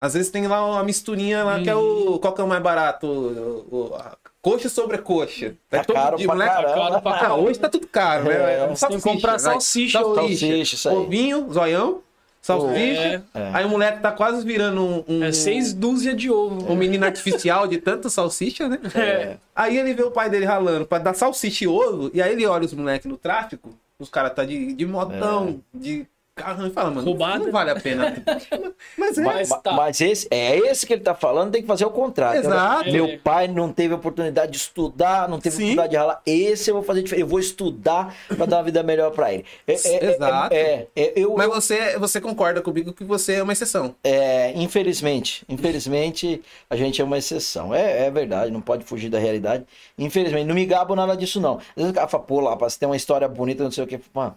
Às 0.00 0.14
vezes 0.14 0.30
tem 0.30 0.46
lá 0.48 0.64
uma 0.68 0.82
misturinha 0.82 1.44
lá 1.44 1.60
que 1.60 1.70
é 1.70 1.74
o. 1.76 2.18
Qual 2.20 2.32
que 2.32 2.40
é 2.40 2.44
o 2.44 2.48
mais 2.48 2.60
barato? 2.62 3.06
O, 3.06 3.90
o- 3.90 3.94
a 3.94 4.16
coxa 4.42 4.68
sobre 4.68 4.98
coxa. 4.98 5.54
Tá 5.70 5.84
caro 5.84 6.16
pra 6.18 6.36
caramba. 6.36 6.74
Caro 6.74 7.00
pra 7.02 7.26
Ah, 7.28 7.34
hoje 7.36 7.58
tá 7.58 7.68
tudo 7.68 7.86
caro, 7.86 8.24
né? 8.24 8.34
É, 8.34 8.64
É, 8.64 8.74
tem 8.88 8.96
que 8.98 9.02
comprar 9.02 9.38
salsicha 9.38 10.04
hoje. 10.04 10.36
Salsicha, 10.36 10.74
isso 10.74 10.88
aí. 10.88 10.96
Ovinho, 10.96 11.52
zoião, 11.52 12.02
salsicha. 12.42 13.24
É. 13.34 13.38
É. 13.38 13.50
Aí 13.54 13.64
o 13.64 13.68
moleque 13.68 14.00
tá 14.02 14.10
quase 14.10 14.44
virando 14.44 14.82
um, 14.82 15.04
um, 15.08 15.24
É 15.24 15.30
seis 15.32 15.72
dúzias 15.72 16.16
de 16.16 16.28
ovo. 16.30 16.70
um 16.70 16.74
menino 16.74 17.04
artificial 17.06 17.68
de 17.68 17.78
tanta 17.78 18.10
salsicha, 18.10 18.68
né? 18.68 18.78
É. 18.96 19.36
Aí 19.54 19.78
ele 19.78 19.94
vê 19.94 20.02
o 20.02 20.10
pai 20.10 20.28
dele 20.28 20.44
ralando 20.44 20.84
pra 20.86 20.98
dar 20.98 21.14
salsicha 21.14 21.64
e 21.64 21.68
ovo, 21.68 22.10
e 22.12 22.20
aí 22.20 22.32
ele 22.32 22.44
olha 22.46 22.64
os 22.66 22.74
moleques 22.74 23.08
no 23.08 23.16
tráfico, 23.16 23.70
os 23.98 24.08
caras 24.08 24.34
tá 24.34 24.44
de, 24.44 24.72
de 24.74 24.84
motão, 24.84 25.60
de 25.72 26.04
carro, 26.34 26.66
e 26.66 26.70
fala, 26.70 26.90
mano, 26.90 27.06
Roubada. 27.06 27.38
não 27.44 27.52
vale 27.52 27.70
a 27.70 27.76
pena. 27.80 28.14
Mas 28.96 29.18
é. 29.18 29.22
Mas 29.22 29.48
Ma- 29.50 29.58
tá. 29.58 29.72
Mas 29.72 30.00
esse, 30.00 30.26
é 30.30 30.56
esse 30.58 30.86
que 30.86 30.92
ele 30.94 31.02
tá 31.02 31.14
falando, 31.14 31.52
tem 31.52 31.60
que 31.62 31.68
fazer 31.68 31.84
o 31.84 31.90
contrário. 31.90 32.40
Exato. 32.40 32.90
Meu 32.90 33.04
É. 33.06 33.16
pai 33.18 33.48
não 33.48 33.72
teve 33.72 33.94
oportunidade 33.94 34.52
de 34.52 34.58
estudar, 34.58 35.28
não 35.28 35.38
teve 35.38 35.56
Sim. 35.56 35.62
oportunidade 35.62 35.90
de 35.90 35.96
ralar. 35.96 36.22
Esse 36.26 36.70
eu 36.70 36.74
vou 36.74 36.82
fazer 36.82 37.02
diferente. 37.02 37.22
Eu 37.22 37.28
vou 37.28 37.38
estudar 37.38 38.14
pra 38.28 38.46
dar 38.46 38.56
uma 38.58 38.62
vida 38.64 38.82
melhor 38.82 39.10
pra 39.12 39.32
ele. 39.32 39.44
É, 39.66 39.72
é, 39.74 39.76
é, 40.04 40.14
Exato. 40.14 40.54
É, 40.54 40.86
é, 40.96 41.12
eu, 41.16 41.34
Mas 41.36 41.48
você, 41.48 41.98
você 41.98 42.20
concorda 42.20 42.60
comigo 42.62 42.92
que 42.92 43.04
você 43.04 43.34
é 43.34 43.42
uma 43.42 43.52
exceção. 43.52 43.94
é, 44.02 44.52
infelizmente, 44.56 45.44
infelizmente, 45.48 46.42
a 46.70 46.76
gente 46.76 47.00
é 47.00 47.04
uma 47.04 47.18
exceção. 47.18 47.74
É, 47.74 48.06
é 48.06 48.10
verdade, 48.10 48.50
não 48.50 48.60
pode 48.60 48.84
fugir 48.84 49.08
da 49.08 49.18
realidade. 49.18 49.64
Infelizmente, 49.98 50.46
não 50.46 50.54
me 50.54 50.64
gabo 50.66 50.94
nada 50.96 51.16
disso, 51.16 51.40
não. 51.40 51.56
Às 51.58 51.64
vezes 51.76 51.90
o 51.90 51.94
cara 51.94 52.08
fala, 52.08 52.22
pô, 52.24 52.40
lá, 52.40 52.54
você 52.54 52.78
tem 52.78 52.88
uma 52.88 52.96
história 52.96 53.28
bonita, 53.28 53.62
não 53.62 53.70
sei 53.70 53.84
o 53.84 53.86
que. 53.86 54.00
Mano, 54.14 54.36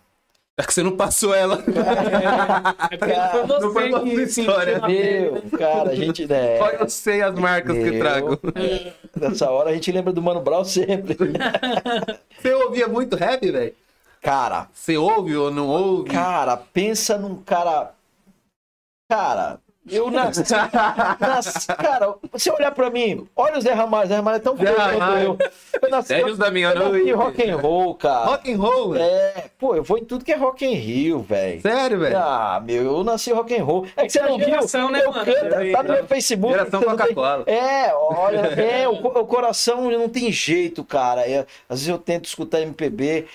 É 0.57 0.63
que 0.63 0.73
você 0.73 0.81
não 0.83 0.95
passou 0.95 1.33
ela. 1.35 1.61
É 2.91 2.97
porque 2.97 3.13
foi 3.13 3.47
Não 3.59 3.73
foi 3.73 3.89
você 3.89 3.89
uma 3.89 3.99
que 4.03 4.21
história. 4.23 4.87
meu, 4.87 5.41
cara, 5.57 5.89
a 5.89 5.95
gente. 5.95 6.31
É, 6.31 6.57
Só 6.59 6.69
eu 6.69 6.89
sei 6.89 7.21
as 7.21 7.35
marcas 7.35 7.75
que 7.75 7.91
Meu. 7.91 7.99
trago. 7.99 8.39
nessa 9.19 9.49
hora 9.51 9.71
a 9.71 9.73
gente 9.73 9.91
lembra 9.91 10.13
do 10.13 10.21
Mano 10.21 10.39
Brown 10.41 10.63
sempre. 10.63 11.17
Você 12.39 12.53
ouvia 12.53 12.87
muito 12.87 13.15
rap, 13.17 13.51
velho? 13.51 13.73
Cara, 14.21 14.69
Você 14.73 14.97
ouve 14.97 15.35
ou 15.35 15.51
não 15.51 15.67
ouve? 15.67 16.09
Cara, 16.09 16.55
pensa 16.57 17.17
num 17.17 17.35
cara. 17.43 17.91
Cara, 19.09 19.59
eu 19.89 20.09
nasci. 20.11 20.43
nasci- 21.19 21.67
cara, 21.67 22.15
você 22.31 22.51
olhar 22.51 22.71
pra 22.71 22.89
mim, 22.89 23.27
olha 23.35 23.57
o 23.57 23.61
Zé 23.61 23.73
Ramalho, 23.73 24.07
Zé 24.07 24.15
Ramalho 24.15 24.37
é 24.37 24.39
tão 24.39 24.57
feio 24.57 24.73
quanto 24.75 25.17
eu. 25.17 25.37
Eu 25.81 25.89
nasci, 25.89 26.07
Sérios 26.07 26.37
da 26.37 26.49
minha 26.51 26.69
eu 26.69 26.75
nasci 26.75 26.89
noite. 26.91 27.11
rock 27.11 27.49
and 27.49 27.57
roll, 27.57 27.95
cara. 27.95 28.25
Rock 28.25 28.51
and 28.53 28.57
roll, 28.57 28.89
velho. 28.91 29.03
É, 29.03 29.45
pô, 29.57 29.75
eu 29.75 29.83
vou 29.83 29.97
em 29.97 30.05
tudo 30.05 30.23
que 30.25 30.31
é 30.31 30.35
rock 30.35 30.65
and 30.65 30.77
Rio, 30.77 31.19
velho. 31.21 31.61
Sério, 31.61 31.99
velho. 31.99 32.17
Ah, 32.17 32.61
meu, 32.65 32.83
eu 32.83 33.03
nasci 33.03 33.31
rock 33.31 33.55
and 33.55 33.63
roll. 33.63 33.85
É 33.95 34.05
que 34.05 34.11
você 34.11 34.21
não 34.21 34.37
viu? 34.37 34.45
Geração, 34.47 34.89
né, 34.91 35.01
eu 35.03 35.11
mano? 35.11 35.25
canto, 35.25 35.71
tá 35.71 35.83
no 35.83 35.93
meu 35.93 36.05
Facebook. 36.05 36.53
Geração 36.53 36.81
não 36.81 36.87
tem- 36.95 37.07
Coca-Cola. 37.13 37.43
É, 37.47 37.93
olha, 37.93 38.39
é, 38.61 38.87
o, 38.87 38.93
o 38.93 39.25
coração 39.25 39.89
não 39.91 40.09
tem 40.09 40.31
jeito, 40.31 40.83
cara. 40.83 41.21
É, 41.29 41.45
às 41.69 41.79
vezes 41.79 41.87
eu 41.87 41.97
tento 41.97 42.25
escutar 42.25 42.61
MPB. 42.61 43.25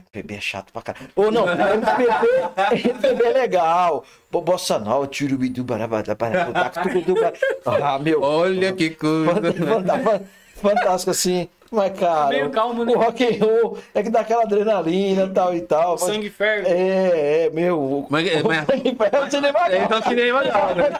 MPB 0.00 0.34
é 0.34 0.40
chato 0.40 0.72
pra 0.72 0.82
caralho. 0.82 1.08
Ou 1.14 1.30
não, 1.30 1.46
MPB, 1.48 2.26
MPB 2.88 3.24
é 3.24 3.32
legal. 3.32 4.04
Bo- 4.30 4.40
Bossa 4.40 4.78
nova, 4.78 5.06
tirubidu, 5.06 5.62
barabada, 5.64 6.14
barabada, 6.14 6.70
tucudu, 6.82 7.14
bar- 7.14 7.32
Ah, 7.66 7.98
meu. 7.98 8.22
Olha 8.22 8.72
que 8.72 8.90
coisa. 8.90 9.32
Fantástico 10.56 11.10
assim. 11.10 11.48
Mas, 11.70 11.98
cara, 11.98 12.28
Meio 12.30 12.50
calmo, 12.50 12.84
né? 12.84 12.92
o 12.92 12.98
rock 12.98 13.24
and 13.24 13.44
roll 13.44 13.78
é 13.94 14.02
que 14.02 14.10
dá 14.10 14.20
aquela 14.20 14.42
adrenalina 14.42 15.28
tal 15.28 15.54
e 15.54 15.60
tal. 15.60 15.92
mas- 15.92 16.00
Sangue 16.00 16.28
ferve. 16.28 16.66
é, 16.68 17.46
é, 17.46 17.50
meu. 17.50 18.06
Mas- 18.10 18.26
mas- 18.42 19.12
É 19.12 19.20
o 19.20 19.30
cinema 19.30 19.58
É, 19.68 19.84
então 19.84 20.02
que 20.02 20.14
né? 20.14 20.90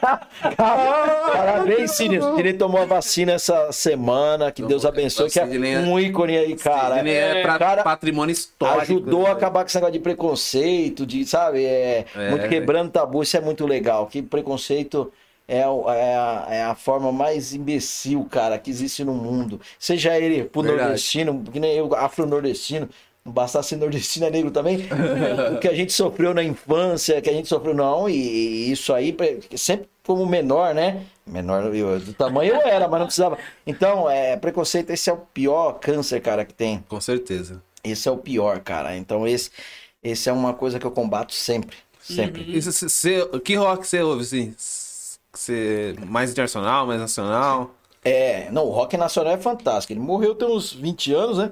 Parabéns. 1.27 1.91
O 1.91 1.93
Cine 2.37 2.53
tomou 2.53 2.81
a 2.81 2.85
vacina 2.85 3.33
essa 3.33 3.71
semana. 3.71 4.51
Que 4.51 4.63
Deus 4.63 4.85
abençoe. 4.85 5.29
Que 5.29 5.39
é 5.39 5.45
Sidney 5.45 5.73
é- 5.73 5.79
um 5.79 5.99
ícone 5.99 6.37
aí, 6.37 6.55
cara. 6.55 6.99
Ele 6.99 7.11
é, 7.13 7.41
pra- 7.41 7.59
cara, 7.59 7.83
patrimônio 7.83 8.31
histórico. 8.31 8.81
Ajudou 8.81 9.25
a 9.25 9.29
né? 9.29 9.31
acabar 9.31 9.61
com 9.61 9.67
esse 9.67 9.75
negócio 9.75 9.93
de 9.93 9.99
preconceito, 9.99 11.05
de, 11.05 11.25
sabe? 11.25 11.65
É, 11.65 12.05
É, 12.15 12.29
muito 12.29 12.47
quebrando 12.49 12.91
tabu. 12.91 13.21
Isso 13.23 13.35
é 13.37 13.41
muito 13.41 13.65
legal. 13.65 14.07
Que 14.07 14.21
preconceito 14.21 15.11
é, 15.55 15.59
é 15.59 16.15
a, 16.15 16.47
é 16.49 16.63
a 16.63 16.75
forma 16.75 17.11
mais 17.11 17.53
imbecil, 17.53 18.25
cara, 18.29 18.57
que 18.57 18.69
existe 18.69 19.03
no 19.03 19.13
mundo. 19.13 19.59
Seja 19.77 20.17
ele 20.17 20.43
pro 20.45 20.61
Verdade. 20.61 20.83
nordestino, 20.83 21.43
que 21.51 21.59
nem 21.59 21.73
eu, 21.75 21.93
afro-nordestino. 21.95 22.87
Não 23.23 23.31
bastasse 23.31 23.69
ser 23.69 23.75
nordestino, 23.75 24.25
é 24.25 24.31
negro 24.31 24.49
também. 24.49 24.87
o 25.55 25.59
que 25.59 25.67
a 25.67 25.75
gente 25.75 25.93
sofreu 25.93 26.33
na 26.33 26.43
infância, 26.43 27.21
que 27.21 27.29
a 27.29 27.33
gente 27.33 27.47
sofreu, 27.47 27.73
não. 27.75 28.09
E, 28.09 28.15
e 28.15 28.71
isso 28.71 28.91
aí, 28.93 29.13
pre- 29.13 29.41
sempre 29.55 29.87
como 30.03 30.25
menor, 30.25 30.73
né? 30.73 31.03
Menor 31.27 31.73
eu, 31.75 31.99
do 31.99 32.13
tamanho 32.13 32.55
eu 32.55 32.61
era, 32.61 32.87
mas 32.87 32.99
não 32.99 33.05
precisava. 33.05 33.37
Então, 33.67 34.09
é, 34.09 34.35
preconceito, 34.37 34.89
esse 34.89 35.07
é 35.07 35.13
o 35.13 35.17
pior 35.17 35.73
câncer, 35.73 36.19
cara, 36.19 36.43
que 36.43 36.53
tem. 36.53 36.83
Com 36.89 36.99
certeza. 36.99 37.61
Esse 37.83 38.07
é 38.07 38.11
o 38.11 38.17
pior, 38.17 38.59
cara. 38.59 38.95
Então 38.97 39.27
esse, 39.27 39.51
esse 40.03 40.27
é 40.27 40.33
uma 40.33 40.53
coisa 40.53 40.79
que 40.79 40.85
eu 40.87 40.91
combato 40.91 41.33
sempre. 41.33 41.77
Sempre. 42.01 42.59
Cê- 42.61 42.89
cê- 42.89 43.27
que 43.45 43.53
rock 43.55 43.85
você 43.87 44.01
ouve, 44.01 44.23
assim? 44.23 44.55
Você 45.33 45.95
mais 46.07 46.31
internacional, 46.31 46.85
mais 46.85 46.99
nacional? 46.99 47.71
É, 48.03 48.49
não, 48.51 48.65
o 48.65 48.69
rock 48.71 48.97
nacional 48.97 49.33
é 49.33 49.37
fantástico. 49.37 49.93
Ele 49.93 49.99
morreu 49.99 50.35
tem 50.35 50.47
uns 50.47 50.73
20 50.73 51.13
anos, 51.13 51.37
né? 51.37 51.51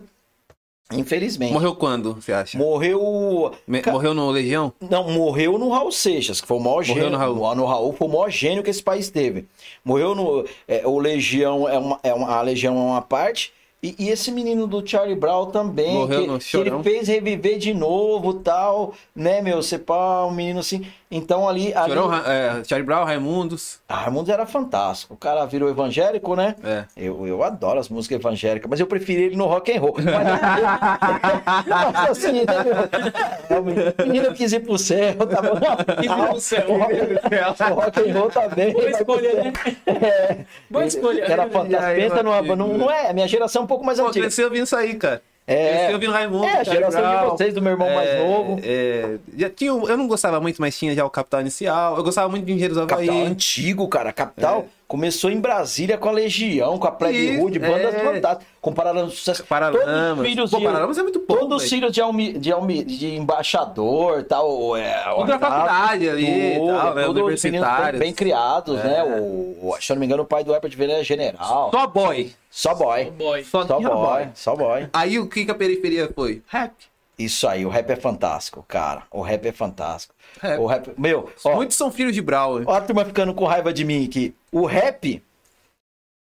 Infelizmente. 0.91 1.53
Morreu 1.53 1.75
quando, 1.75 2.15
você 2.15 2.33
acha? 2.33 2.57
Morreu. 2.57 3.53
Me- 3.67 3.83
Morreu 3.85 4.11
no 4.15 4.31
Legião? 4.31 4.73
Não, 4.81 5.07
morreu 5.11 5.55
no 5.59 5.69
Raul 5.69 5.91
Seixas, 5.91 6.41
que 6.41 6.47
foi 6.47 6.57
o 6.57 6.59
maior 6.59 6.77
Morreu 6.77 6.95
gênio. 6.95 7.09
no 7.11 7.17
Raul. 7.17 7.55
No 7.55 7.65
Raul 7.65 7.93
foi 7.93 8.07
o 8.07 8.11
maior 8.11 8.29
gênio 8.31 8.63
que 8.63 8.71
esse 8.71 8.81
país 8.81 9.07
teve. 9.11 9.47
Morreu 9.85 10.15
no. 10.15 10.43
é, 10.67 10.87
o 10.87 10.97
Legião 10.97 11.69
é 11.69 11.77
uma, 11.77 11.99
é 12.01 12.11
uma. 12.11 12.27
A 12.35 12.41
Legião 12.41 12.75
é 12.75 12.79
uma 12.81 13.01
parte. 13.03 13.53
E, 13.81 13.95
e 13.97 14.09
esse 14.09 14.29
menino 14.29 14.67
do 14.67 14.85
Charlie 14.85 15.15
Brown 15.15 15.45
também, 15.51 15.93
Morreu 15.93 16.21
que, 16.21 16.27
no 16.27 16.39
que 16.39 16.57
ele 16.57 16.83
fez 16.83 17.07
reviver 17.07 17.57
de 17.57 17.73
novo 17.73 18.33
tal, 18.33 18.93
né, 19.15 19.41
meu? 19.41 19.61
Você 19.63 19.77
pá, 19.77 20.25
um 20.25 20.31
menino 20.31 20.59
assim. 20.59 20.85
Então 21.11 21.47
ali. 21.49 21.73
ali 21.73 21.93
Chorão, 21.93 22.13
é, 22.13 22.61
Charlie 22.65 22.85
Brown, 22.85 23.03
Raimundos. 23.03 23.79
ah, 23.87 23.95
Raimundo 23.95 24.31
era 24.31 24.45
fantástico. 24.45 25.13
O 25.15 25.17
cara 25.17 25.43
virou 25.45 25.67
evangélico, 25.69 26.35
né? 26.35 26.55
É. 26.63 26.85
Eu, 26.95 27.25
eu 27.25 27.41
adoro 27.41 27.79
as 27.79 27.89
músicas 27.89 28.19
evangélicas, 28.19 28.69
mas 28.69 28.79
eu 28.79 28.85
preferi 28.85 29.23
ele 29.23 29.35
no 29.35 29.45
rock 29.45 29.75
and 29.75 29.79
roll. 29.79 29.95
Mas, 29.95 31.65
mas 31.95 32.09
assim, 32.11 32.33
né, 32.33 32.45
meu? 32.63 33.61
O 33.61 34.07
menino 34.07 34.33
quis 34.33 34.51
ir 34.51 34.59
pro 34.59 34.77
céu, 34.77 35.15
tá 35.15 35.41
bom? 35.41 35.59
Quis 35.99 36.11
ir 36.11 36.27
pro 36.27 36.39
céu. 36.39 36.65
O 36.69 36.77
rock, 36.77 36.93
o 36.93 37.73
rock 37.75 37.99
and 38.09 38.13
roll 38.13 38.29
tá 38.29 38.47
bem. 38.49 38.73
Boa 38.73 38.89
escolha, 38.89 39.33
né? 39.33 39.53
É. 39.87 40.37
Boa 40.69 40.85
escolha. 40.85 41.23
Era 41.23 41.47
E 41.47 41.49
fantástico. 41.49 41.95
Pensa 41.95 42.23
numa, 42.23 42.41
não, 42.55 42.77
não 42.77 42.91
é, 42.91 43.09
a 43.09 43.13
minha 43.13 43.27
geração 43.27 43.63
é 43.63 43.68
pouco 43.69 43.85
mais 43.85 43.97
Pô, 43.99 44.07
antiga. 44.07 44.25
cresci 44.25 44.43
ouvindo 44.43 44.63
isso 44.65 44.75
aí, 44.75 44.95
cara. 44.95 45.21
É. 45.47 45.77
Cresci 45.77 45.93
ouvindo 45.93 46.11
Raimundo, 46.11 46.45
É, 46.45 46.59
a 46.59 46.63
geração 46.63 47.01
de 47.01 47.07
Brown. 47.07 47.29
vocês, 47.31 47.53
do 47.55 47.61
meu 47.61 47.71
irmão 47.71 47.89
mais 47.89 48.07
É, 48.09 48.19
novo. 48.23 48.59
é, 48.63 49.17
já 49.37 49.49
tinha, 49.49 49.71
eu 49.71 49.97
não 49.97 50.07
gostava 50.07 50.39
muito, 50.41 50.61
mas 50.61 50.77
tinha 50.77 50.93
já 50.93 51.03
o 51.05 51.09
Capital 51.09 51.41
Inicial. 51.41 51.95
Eu 51.97 52.03
gostava 52.03 52.27
muito 52.29 52.45
de 52.45 52.51
Engenheiros 52.51 52.77
do 52.77 52.83
Havaí. 52.83 53.07
Capital 53.07 53.25
antigo, 53.27 53.87
cara. 53.87 54.11
Capital 54.13 54.67
começou 54.89 55.29
em 55.29 55.39
Brasília 55.39 55.99
com 55.99 56.09
a 56.09 56.11
Legião, 56.11 56.79
com 56.79 56.87
a 56.87 56.91
Plebe 56.91 57.15
É. 57.15 57.21
Isso, 57.35 57.43
Hood, 57.45 57.59
bandas 57.59 57.93
é. 57.93 57.99
fantásticas. 57.99 58.47
Comparado 58.59 59.03
no 59.05 59.11
sucesso. 59.11 59.45
Paralamas. 59.45 59.85
Todos 59.85 60.17
os 60.19 60.27
filhos 60.27 60.51
Pô, 60.51 60.57
de- 60.57 60.63
Paralamas 60.65 60.97
é 60.97 61.03
muito 61.03 61.19
bom, 61.19 61.35
Todos 61.37 61.63
os 61.63 61.69
filhos 61.69 61.91
de, 61.93 62.01
almi, 62.01 62.33
de, 62.33 62.51
almi, 62.51 62.83
de 62.83 63.15
embaixador, 63.15 64.23
tal. 64.23 64.75
É, 64.75 65.03
Tudo 65.15 65.27
da 65.27 65.39
faculdade 65.39 66.09
ali 66.09 66.25
e 66.25 66.55
tudo, 66.59 66.67
tal, 66.75 66.95
né? 66.95 67.03
tudo 67.05 67.25
os 67.25 67.25
meninos 67.25 67.41
bem, 67.43 67.51
Universitários. 67.51 67.99
bem 67.99 68.13
criados, 68.13 68.79
É. 68.79 68.83
né? 68.83 69.03
O, 69.03 69.69
o- 69.69 69.77
se 69.79 69.91
eu 69.91 69.95
não 69.95 69.99
me 69.99 70.05
engano, 70.07 70.23
o 70.23 70.25
pai 70.25 70.43
do 70.43 70.53
Herbert 70.53 70.75
Viana 70.75 70.93
é 70.93 71.03
general. 71.03 71.69
Só 71.71 71.85
boy. 71.87 72.33
Só 72.49 72.73
boy. 72.73 73.11
Boy. 73.11 73.43
Só, 73.43 73.65
Só 73.67 73.77
tinha 73.77 73.89
boy. 73.91 74.27
Só 74.33 74.55
boy. 74.55 74.87
Aí 74.91 75.19
o 75.19 75.27
que, 75.29 75.45
que 75.45 75.51
a 75.51 75.55
periferia 75.55 76.09
foi? 76.15 76.41
Rap. 76.47 76.73
Isso 77.19 77.45
aí, 77.47 77.65
o 77.65 77.69
rap 77.69 77.89
é 77.89 77.95
fantástico, 77.97 78.63
cara. 78.65 79.03
O 79.11 79.21
rap 79.21 79.45
é 79.45 79.51
fantástico. 79.51 80.15
O 80.57 80.65
rap. 80.65 80.91
Meu, 80.97 81.29
ó, 81.43 81.55
Muitos 81.55 81.75
são 81.75 81.91
filhos 81.91 82.13
de 82.13 82.21
Brown. 82.21 82.63
Ó 82.65 82.73
a 82.73 82.79
turma 82.81 83.03
ficando 83.03 83.33
com 83.33 83.43
raiva 83.45 83.73
de 83.73 83.83
mim 83.83 84.05
aqui. 84.05 84.33
O 84.53 84.65
rap 84.65 85.21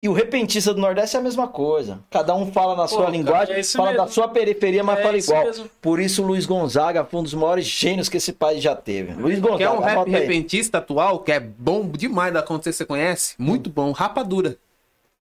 e 0.03 0.09
o 0.09 0.13
repentista 0.13 0.73
do 0.73 0.81
Nordeste 0.81 1.15
é 1.15 1.19
a 1.19 1.21
mesma 1.21 1.47
coisa. 1.47 1.99
Cada 2.09 2.33
um 2.33 2.51
fala 2.51 2.75
na 2.75 2.87
sua 2.87 3.01
cara, 3.01 3.11
linguagem, 3.11 3.55
é 3.55 3.63
fala 3.63 3.91
mesmo. 3.91 4.03
da 4.05 4.11
sua 4.11 4.27
periferia, 4.27 4.83
mas 4.83 4.97
É 4.97 5.03
fala 5.03 5.17
igual. 5.19 5.43
mesmo. 5.45 5.69
Por 5.79 5.99
isso 5.99 6.23
o 6.23 6.25
Luiz 6.25 6.47
Gonzaga 6.47 7.05
foi 7.05 7.19
um 7.19 7.23
dos 7.23 7.35
maiores 7.35 7.65
gênios 7.65 8.09
que 8.09 8.17
esse 8.17 8.33
país 8.33 8.63
já 8.63 8.75
teve. 8.75 9.13
Luiz 9.13 9.39
Gonzaga, 9.39 9.57
Quer 9.59 9.69
um 9.69 9.79
rap 9.79 10.09
repentista 10.09 10.79
atual, 10.79 11.19
que 11.19 11.31
é 11.31 11.39
bom 11.39 11.87
demais 11.87 12.33
da 12.33 12.39
acontecer, 12.39 12.73
você 12.73 12.85
conhece? 12.85 13.35
Muito 13.37 13.69
bom. 13.69 13.91
Rapadura. 13.91 14.57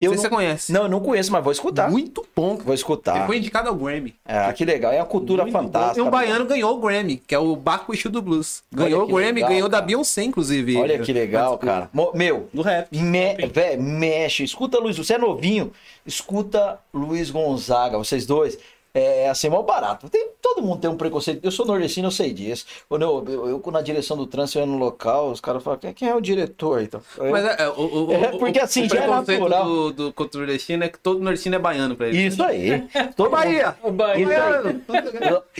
Eu 0.00 0.12
Não 0.12 0.18
sei 0.18 0.26
se 0.26 0.30
não, 0.30 0.38
você 0.38 0.46
conhece. 0.46 0.72
não, 0.72 0.82
eu 0.82 0.88
não 0.88 1.00
conheço, 1.00 1.32
mas 1.32 1.42
vou 1.42 1.52
escutar. 1.52 1.90
Muito 1.90 2.24
bom. 2.34 2.56
Vou 2.56 2.72
escutar. 2.72 3.16
Ele 3.16 3.26
foi 3.26 3.38
indicado 3.38 3.68
ao 3.68 3.74
Grammy. 3.74 4.14
É, 4.24 4.52
que 4.52 4.64
legal. 4.64 4.92
É 4.92 4.98
uma 4.98 5.06
cultura 5.06 5.42
Muito 5.42 5.52
bom. 5.52 5.62
fantástica. 5.64 5.98
E 5.98 6.02
um 6.02 6.08
baiano 6.08 6.46
ganhou 6.46 6.76
o 6.76 6.80
Grammy, 6.80 7.16
que 7.16 7.34
é 7.34 7.38
o 7.38 7.56
Baco 7.56 7.92
Exu 7.92 8.08
do 8.08 8.22
Blues. 8.22 8.62
Ganhou 8.72 9.02
o 9.02 9.06
Grammy, 9.08 9.32
legal, 9.40 9.48
ganhou 9.50 9.68
da 9.68 9.78
cara. 9.78 9.86
Beyoncé, 9.86 10.22
inclusive. 10.22 10.76
Olha 10.76 11.00
que 11.00 11.12
legal, 11.12 11.58
cara. 11.58 11.90
Meu, 12.14 12.48
Do 12.54 12.62
rap. 12.62 12.88
Me, 12.96 13.34
vé, 13.48 13.76
mexe, 13.76 14.44
escuta 14.44 14.78
Luiz, 14.78 14.96
você 14.96 15.14
é 15.14 15.18
novinho, 15.18 15.72
escuta 16.06 16.78
Luiz 16.94 17.30
Gonzaga, 17.30 17.98
vocês 17.98 18.24
dois. 18.24 18.56
É 18.94 19.28
assim, 19.28 19.48
mó 19.48 19.62
barato. 19.62 20.08
Tem, 20.08 20.28
todo 20.40 20.62
mundo 20.62 20.80
tem 20.80 20.90
um 20.90 20.96
preconceito. 20.96 21.44
Eu 21.44 21.50
sou 21.50 21.66
nordestino, 21.66 22.08
eu 22.08 22.10
sei 22.10 22.32
disso. 22.32 22.64
Quando 22.88 23.02
eu, 23.02 23.24
eu, 23.28 23.48
eu 23.64 23.70
na 23.70 23.82
direção 23.82 24.16
do 24.16 24.26
trânsito, 24.26 24.58
eu 24.58 24.62
ia 24.62 24.66
no 24.66 24.78
local, 24.78 25.30
os 25.30 25.40
caras 25.40 25.62
falam, 25.62 25.78
quem, 25.94 26.08
é 26.08 26.14
o 26.14 26.20
diretor? 26.20 26.82
Então, 26.82 27.00
Mas 27.30 27.44
é, 27.44 27.62
é, 27.64 27.68
o, 27.68 28.06
o, 28.06 28.12
É, 28.12 28.30
o- 28.34 28.38
porque 28.38 28.58
assim, 28.58 28.86
o 28.86 28.88
já 28.88 28.96
é 28.96 29.02
preconceito 29.02 29.40
natural. 29.40 29.64
do, 29.66 29.92
do 29.92 30.12
contra 30.12 30.38
o 30.38 30.40
nordestino 30.40 30.84
é 30.84 30.88
que 30.88 30.98
todo 30.98 31.20
nordestino 31.20 31.54
é 31.56 31.58
baiano 31.58 31.94
pra 31.96 32.08
ele. 32.08 32.18
Isso 32.26 32.42
aí. 32.42 32.88
Todo 33.14 33.30
Bahia! 33.30 33.76
O 33.82 33.90
Bahia. 33.92 34.62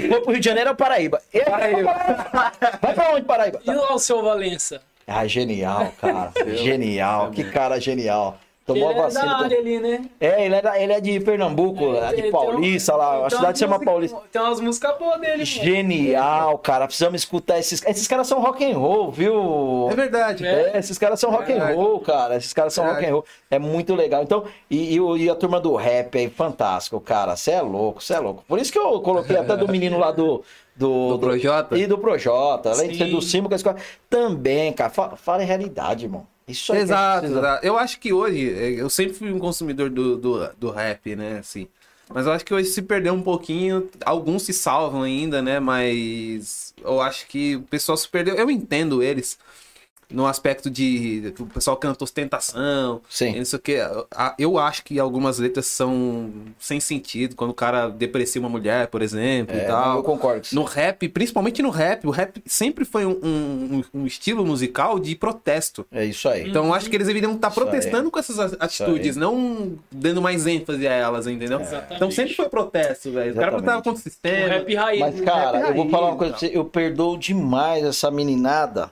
Vou 0.09 0.21
pro 0.23 0.33
Rio 0.33 0.41
de 0.41 0.47
Janeiro 0.47 0.71
ou 0.71 0.77
Paraíba? 0.77 1.21
Eu- 1.33 1.45
Vai 2.81 2.95
pra 2.95 3.15
onde, 3.15 3.25
Paraíba? 3.27 3.61
E 3.65 3.71
lá 3.71 3.95
o 3.95 3.99
seu 3.99 4.23
Valença? 4.23 4.81
Ah, 5.07 5.27
genial, 5.27 5.93
cara. 6.01 6.33
Genial. 6.57 7.31
Que 7.31 7.45
cara 7.45 7.81
genial. 7.81 8.39
Ele 8.69 8.81
Tomou 8.81 8.89
a 8.89 8.93
é 8.93 8.97
da 8.97 9.03
vacina. 9.03 9.37
área 9.45 9.59
ali, 9.59 9.81
né? 9.81 10.05
É, 10.21 10.45
ele 10.45 10.55
é, 10.55 10.61
da- 10.63 10.79
ele 10.81 10.93
é 10.93 11.01
de 11.01 11.21
Pernambuco, 11.21 11.87
lá 11.87 12.13
Tem- 12.13 12.25
de 12.25 12.31
Paulista, 12.31 12.95
lá. 12.95 13.17
A 13.17 13.21
tem 13.21 13.31
cidade 13.31 13.47
umas 13.47 13.59
chama 13.59 13.75
músicas- 13.77 13.85
Paulista. 13.93 14.19
Tem 14.31 14.43
umas 14.43 14.61
músicas 14.61 14.99
boas 14.99 15.21
dele, 15.21 15.33
mano. 15.39 15.45
Genial, 15.47 16.59
cara. 16.59 16.87
Precisamos 16.87 17.21
escutar 17.23 17.59
esses. 17.59 17.83
Esses 17.87 18.07
caras 18.07 18.27
são 18.27 18.41
rock 18.41 18.65
and 18.65 18.77
roll, 18.77 19.11
viu? 19.11 19.89
É 19.91 19.95
verdade. 19.95 20.47
É. 20.47 20.73
É, 20.75 20.79
esses 20.79 20.99
caras 20.99 21.19
são 21.19 21.31
rock 21.31 21.53
and 21.53 21.65
roll, 21.75 22.01
cara. 22.01 22.37
Esses 22.37 22.53
caras 22.53 22.73
são 22.75 22.85
rock 22.87 23.05
and 23.07 23.11
roll. 23.13 23.25
É 23.51 23.59
muito 23.59 23.95
legal. 23.95 24.23
Então, 24.23 24.45
e, 24.71 24.95
e 24.95 25.01
o- 25.01 25.17
e 25.17 25.31
a 25.31 25.35
turma 25.35 25.59
do 25.59 25.75
rap 25.75 26.17
aí, 26.19 26.29
fantástico, 26.29 27.01
cara. 27.01 27.37
Você 27.37 27.53
é 27.53 27.63
louco, 27.63 28.03
você 28.03 28.15
é 28.15 28.19
louco. 28.19 28.45
Por 28.47 28.59
isso 28.59 28.71
que 28.73 28.79
eu 28.79 29.01
coloquei 29.01 29.37
até 29.37 29.57
do 29.57 29.67
menino 29.69 29.99
lá 29.99 30.11
do. 30.11 30.43
Do, 30.77 31.09
Do 31.15 31.19
Projota? 31.19 31.77
E 31.77 31.89
do 31.89 31.99
Projota. 31.99 32.71
Além 32.71 32.91
de 32.91 32.99
ser 32.99 33.07
do 33.07 33.21
Simba, 33.21 33.49
que 33.49 33.55
a 33.55 33.57
escola. 33.57 33.75
Também, 34.09 34.73
cara. 34.73 34.89
Fala, 34.91 35.17
fala 35.17 35.43
em 35.43 35.47
realidade, 35.47 36.05
irmão. 36.05 36.25
Isso 36.49 36.73
aí 36.73 36.81
Exato, 36.81 37.21
precisa. 37.21 37.41
exato. 37.41 37.67
Eu 37.67 37.79
acho 37.79 38.01
que 38.01 38.13
hoje, 38.13 38.51
eh, 38.51 38.81
eu 38.81 38.89
sempre 38.91 39.15
fui 39.15 39.33
um 39.33 39.39
consumidor 39.39 39.91
do, 39.91 40.17
do, 40.17 40.49
do 40.55 40.71
rap, 40.71 41.15
né, 41.15 41.39
assim. 41.39 41.69
Mas 42.13 42.27
eu 42.27 42.33
acho 42.33 42.45
que 42.45 42.55
hoje 42.55 42.71
se 42.71 42.81
perdeu 42.81 43.13
um 43.13 43.23
pouquinho, 43.23 43.89
alguns 44.05 44.43
se 44.45 44.53
salvam 44.55 45.03
ainda, 45.03 45.43
né, 45.43 45.61
mas 45.61 46.75
eu 46.83 47.03
acho 47.03 47.27
que 47.27 47.57
o 47.57 47.63
pessoal 47.63 47.99
se 47.99 48.09
perdeu, 48.09 48.35
eu 48.35 48.51
entendo 48.51 49.03
eles, 49.03 49.39
no 50.11 50.27
aspecto 50.27 50.71
de, 50.71 51.33
o 51.39 51.47
pessoal 51.47 51.77
canta 51.77 52.03
ostentação, 52.05 53.01
Sim. 53.09 53.33
e 53.35 53.39
não 53.39 53.45
sei 53.45 53.59
o 53.59 53.63
que, 53.63 53.79
eu 54.39 54.59
acho 54.59 54.85
que 54.85 54.99
algumas 54.99 55.39
letras 55.39 55.67
são 55.67 56.31
sem 56.59 56.81
sentido, 56.81 57.35
quando 57.37 57.51
o 57.51 57.55
cara 57.55 57.89
deprecia 57.89 58.41
uma 58.41 58.49
mulher, 58.49 58.87
por 58.89 59.03
exemplo, 59.03 59.55
e 59.57 59.61
É, 59.61 59.65
tal. 59.65 59.97
eu 59.99 60.03
concordo 60.03 60.43
isso. 60.45 60.55
No 60.55 60.65
rap, 60.65 61.09
principalmente 61.09 61.63
no 61.63 61.71
rap, 61.71 62.07
o 62.07 62.11
rap 62.11 62.43
sempre 62.47 62.85
foi 62.85 63.05
um, 63.05 63.19
um, 63.23 63.85
um 63.95 64.07
estilo 64.07 64.45
musical 64.47 64.99
de 64.99 65.15
protesto. 65.15 65.87
É 65.93 66.05
isso 66.05 66.29
aí. 66.29 66.49
Então 66.49 66.67
eu 66.67 66.75
acho 66.75 66.89
que 66.89 66.97
eles 66.97 67.07
deveriam 67.07 67.35
estar 67.35 67.49
Isso 67.51 67.61
aí. 67.61 67.67
protestando 67.67 68.11
com 68.11 68.19
essas 68.19 68.39
atitudes, 68.39 69.17
não 69.17 69.79
dando 69.91 70.23
mais 70.23 70.47
ênfase 70.47 70.87
a 70.89 70.93
elas, 70.93 71.27
entendeu? 71.27 71.61
Exatamente. 71.61 71.95
Então 71.97 72.11
sempre 72.11 72.35
foi 72.35 72.49
protesto, 72.49 73.11
velho. 73.13 73.31
Os 73.31 73.37
caras 73.39 73.55
Exatamente. 73.55 73.83
protestavam 73.83 73.83
contra 73.83 73.93
o 73.93 74.01
O 74.01 74.03
sistema. 74.03 74.49
rap 74.49 74.75
raiz. 74.75 75.01
Mas, 75.01 75.21
cara, 75.21 75.59
rap 75.59 75.69
eu 75.71 75.75
vou 75.75 75.91
falar 75.91 76.07
uma 76.07 76.09
raiz, 76.11 76.19
coisa 76.19 76.33
pra 76.33 76.41
você. 76.49 76.57
Eu 76.57 76.65
perdoo 76.65 77.17
demais 77.19 77.85
essa 77.85 78.11
meninada 78.11 78.91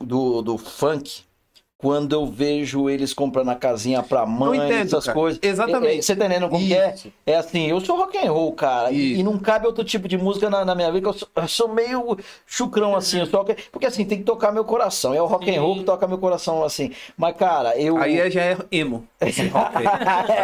do, 0.00 0.42
do 0.42 0.58
funk 0.58 1.27
quando 1.78 2.12
eu 2.12 2.26
vejo 2.26 2.90
eles 2.90 3.14
comprando 3.14 3.50
a 3.50 3.54
casinha 3.54 4.02
pra 4.02 4.26
mãe, 4.26 4.58
entendo, 4.58 4.86
essas 4.88 5.04
cara. 5.04 5.14
coisas. 5.16 5.38
Exatamente. 5.40 5.92
É, 5.94 5.98
é, 5.98 6.02
Você 6.02 6.16
tá 6.16 6.24
entendendo 6.26 6.48
como 6.50 6.66
que 6.66 6.74
é? 6.74 6.94
É 7.24 7.36
assim, 7.36 7.68
eu 7.68 7.80
sou 7.80 7.96
rock 7.96 8.18
and 8.18 8.32
roll, 8.32 8.52
cara. 8.52 8.90
E, 8.90 9.20
e 9.20 9.22
não 9.22 9.38
cabe 9.38 9.64
outro 9.66 9.84
tipo 9.84 10.08
de 10.08 10.18
música 10.18 10.50
na, 10.50 10.64
na 10.64 10.74
minha 10.74 10.90
vida, 10.90 11.02
que 11.02 11.08
eu 11.08 11.12
sou, 11.12 11.28
eu 11.36 11.46
sou 11.48 11.68
meio 11.68 12.18
chucrão 12.44 12.96
assim. 12.96 13.20
Eu 13.20 13.26
sou, 13.26 13.40
rock- 13.44 13.56
porque 13.70 13.86
assim, 13.86 14.04
tem 14.04 14.18
que 14.18 14.24
tocar 14.24 14.50
meu 14.50 14.64
coração. 14.64 15.14
É 15.14 15.22
o 15.22 15.26
rock 15.26 15.48
and 15.54 15.60
roll 15.60 15.76
que 15.76 15.84
toca 15.84 16.06
meu 16.08 16.18
coração 16.18 16.64
assim. 16.64 16.90
Mas, 17.16 17.36
cara, 17.36 17.78
eu. 17.80 17.96
Aí 17.98 18.18
é- 18.18 18.28
já 18.28 18.42
é 18.42 18.56
emo. 18.72 19.06
Esse 19.20 19.46
rock. 19.48 19.74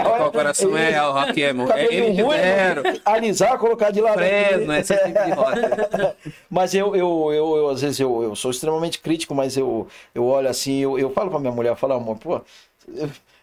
Qual 0.04 0.28
o 0.28 0.30
coração 0.30 0.76
é, 0.78 1.02
o 1.04 1.12
rock 1.12 1.40
emo. 1.40 1.64
É 1.64 1.66
Cabelo 1.66 2.06
ruim, 2.06 2.36
NX0, 2.38 3.00
alisar, 3.04 3.58
colocar 3.58 3.90
de 3.90 4.00
lado. 4.00 4.14
Fresno, 4.18 4.72
esse 4.76 4.96
tipo 4.96 5.24
de 5.24 5.30
rock. 5.32 6.14
Mas 6.48 6.74
eu, 6.74 6.94
eu, 6.94 7.32
eu, 7.32 7.56
eu, 7.56 7.68
às 7.70 7.80
vezes, 7.82 7.98
eu, 7.98 8.22
eu 8.22 8.36
sou 8.36 8.52
extremamente 8.52 9.00
crítico, 9.00 9.34
mas 9.34 9.56
eu, 9.56 9.88
eu 10.14 10.24
olho 10.24 10.48
assim, 10.48 10.78
eu, 10.78 10.96
eu 10.98 11.10
falo 11.24 11.30
pra 11.30 11.40
minha 11.40 11.52
mulher, 11.52 11.70
eu 11.70 11.76
falo, 11.76 11.94
amor, 11.94 12.16
pô, 12.18 12.40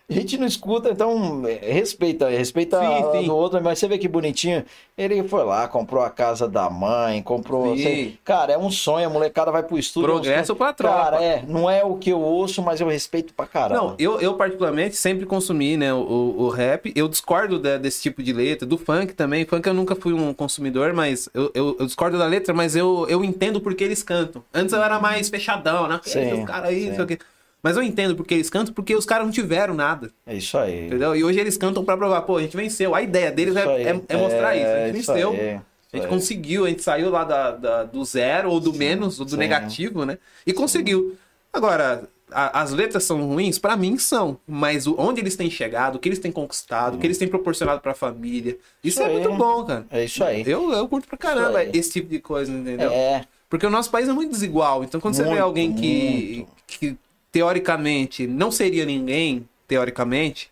a 0.10 0.14
gente 0.14 0.38
não 0.38 0.46
escuta, 0.46 0.90
então 0.90 1.42
é, 1.48 1.72
respeita, 1.72 2.28
respeita 2.30 2.78
Sim, 2.80 2.86
a 2.86 3.12
sim. 3.12 3.26
do 3.26 3.36
outro, 3.36 3.64
mas 3.64 3.80
você 3.80 3.88
vê 3.88 3.98
que 3.98 4.10
bonitinho. 4.10 4.64
Ele 4.98 5.24
foi 5.24 5.44
lá, 5.46 5.70
comprou 5.70 6.04
a 6.04 6.10
casa 6.10 6.50
da 6.50 6.70
mãe, 6.70 7.24
comprou. 7.24 7.76
Sim. 7.78 7.82
sei- 7.84 8.20
cara, 8.24 8.52
é 8.52 8.58
um 8.58 8.70
sonho, 8.70 9.08
a 9.08 9.10
molecada 9.10 9.52
vai 9.52 9.64
pro 9.64 9.80
estúdio. 9.80 10.10
é 10.10 10.12
Progresso 10.12 10.54
pra 10.56 10.74
tropa. 10.74 10.96
Cara, 10.98 11.24
é, 11.24 11.44
não 11.48 11.70
é 11.70 11.84
o 11.84 11.96
que 11.96 12.10
eu 12.10 12.20
ouço, 12.20 12.62
mas 12.62 12.82
eu 12.82 12.88
respeito 12.90 13.34
pra 13.34 13.48
caramba. 13.48 13.82
Não, 13.82 13.96
eu, 13.98 14.20
eu 14.20 14.34
particularmente 14.34 14.98
sempre 14.98 15.26
consumi, 15.26 15.78
né, 15.78 15.94
o, 15.94 16.36
o 16.38 16.50
rap. 16.50 16.92
Eu 16.94 17.08
discordo 17.08 17.58
da- 17.58 17.78
desse 17.78 18.02
tipo 18.02 18.22
de 18.22 18.34
letra, 18.34 18.68
do 18.68 18.78
funk 18.78 19.14
também. 19.14 19.46
Funk 19.46 19.66
eu 19.66 19.74
nunca 19.74 19.96
fui 19.96 20.12
um 20.12 20.34
consumidor, 20.34 20.92
mas 20.94 21.30
eu, 21.34 21.52
eu, 21.56 21.78
eu 21.80 21.86
discordo 21.86 22.18
da 22.18 22.26
letra, 22.26 22.54
mas 22.54 22.76
eu, 22.76 23.08
eu 23.10 23.24
entendo 23.24 23.62
porque 23.62 23.84
eles 23.84 24.04
cantam. 24.04 24.44
Antes 24.54 24.74
eu 24.74 24.84
era 24.84 25.00
mais 25.00 25.30
fechadão, 25.30 25.88
né? 25.88 26.02
Sim, 26.04 26.44
caras 26.46 26.70
aí, 26.70 26.88
não 26.88 26.96
sei 26.96 27.04
o 27.06 27.08
quê. 27.08 27.18
Mas 27.64 27.78
eu 27.78 27.84
entendo 27.84 28.16
porque 28.16 28.34
eles 28.34 28.50
cantam, 28.50 28.74
porque 28.74 28.96
os 28.96 29.06
caras 29.06 29.26
não 29.26 29.32
tiveram 29.32 29.74
nada. 29.74 30.12
É 30.26 30.36
isso 30.36 30.58
aí. 30.58 30.88
Entendeu? 30.88 31.16
E 31.16 31.24
hoje 31.24 31.40
eles 31.40 31.58
cantam 31.58 31.86
pra 31.86 31.96
provar, 31.96 32.22
pô, 32.24 32.38
a 32.38 32.42
gente 32.42 32.58
venceu. 32.58 32.96
A 32.96 33.02
ideia 33.02 33.32
deles 33.32 33.56
é, 33.56 33.84
é- 33.84 34.02
é 34.08 34.18
mostrar 34.18 34.56
isso. 34.56 34.66
A 34.68 34.88
gente 34.88 35.00
isso 35.00 35.14
venceu. 35.14 35.30
aí, 35.32 35.40
A 35.40 35.98
gente 35.98 36.06
aí. 36.06 36.08
conseguiu, 36.08 36.66
a 36.66 36.70
gente 36.70 36.82
saiu 36.82 37.10
lá 37.12 37.24
da, 37.24 37.52
da- 37.52 37.84
do 37.84 38.04
zero, 38.04 38.50
ou 38.50 38.60
do 38.60 38.74
menos, 38.74 39.20
ou 39.20 39.26
do 39.26 39.32
sim. 39.32 39.38
negativo, 39.38 40.06
né? 40.06 40.18
E 40.48 40.52
conseguiu. 40.54 41.16
Agora, 41.54 42.06
a- 42.32 42.62
as 42.62 42.72
letras 42.72 43.04
são 43.04 43.22
ruins? 43.28 43.60
Pra 43.60 43.76
mim 43.78 43.98
são. 43.98 44.40
Mas 44.48 44.88
o- 44.88 44.96
onde 44.98 45.20
eles 45.22 45.36
têm 45.36 45.50
chegado, 45.52 45.98
o 45.98 46.00
que 46.00 46.10
eles 46.10 46.18
têm 46.20 46.32
conquistado, 46.32 46.96
o 46.96 46.98
que 46.98 47.06
eles 47.06 47.18
têm 47.20 47.28
proporcionado 47.28 47.80
pra 47.82 47.94
família. 47.94 48.54
Isso, 48.84 49.00
Isso 49.00 49.02
é 49.02 49.06
aí. 49.06 49.14
muito 49.20 49.34
bom, 49.34 49.64
cara. 49.66 49.86
É 49.92 50.04
isso 50.06 50.24
aí. 50.24 50.44
Eu, 50.48 50.72
eu 50.72 50.88
curto 50.88 51.08
pra 51.08 51.18
caramba 51.18 51.64
esse 51.66 51.92
tipo 51.92 52.10
de 52.10 52.18
coisa, 52.20 52.52
entendeu? 52.52 52.90
É, 52.92 53.26
Porque 53.50 53.66
o 53.66 53.70
nosso 53.70 53.92
país 53.92 54.08
é 54.08 54.14
muito 54.14 54.32
desigual. 54.32 54.84
Então, 54.84 55.00
quando 55.02 55.14
você 55.14 55.24
vê 55.24 55.30
Muito, 55.30 55.44
alguém 55.44 55.74
que, 55.74 56.48
que 56.66 56.96
teoricamente 57.32 58.28
não 58.28 58.52
seria 58.52 58.86
ninguém, 58.86 59.48
teoricamente, 59.68 60.50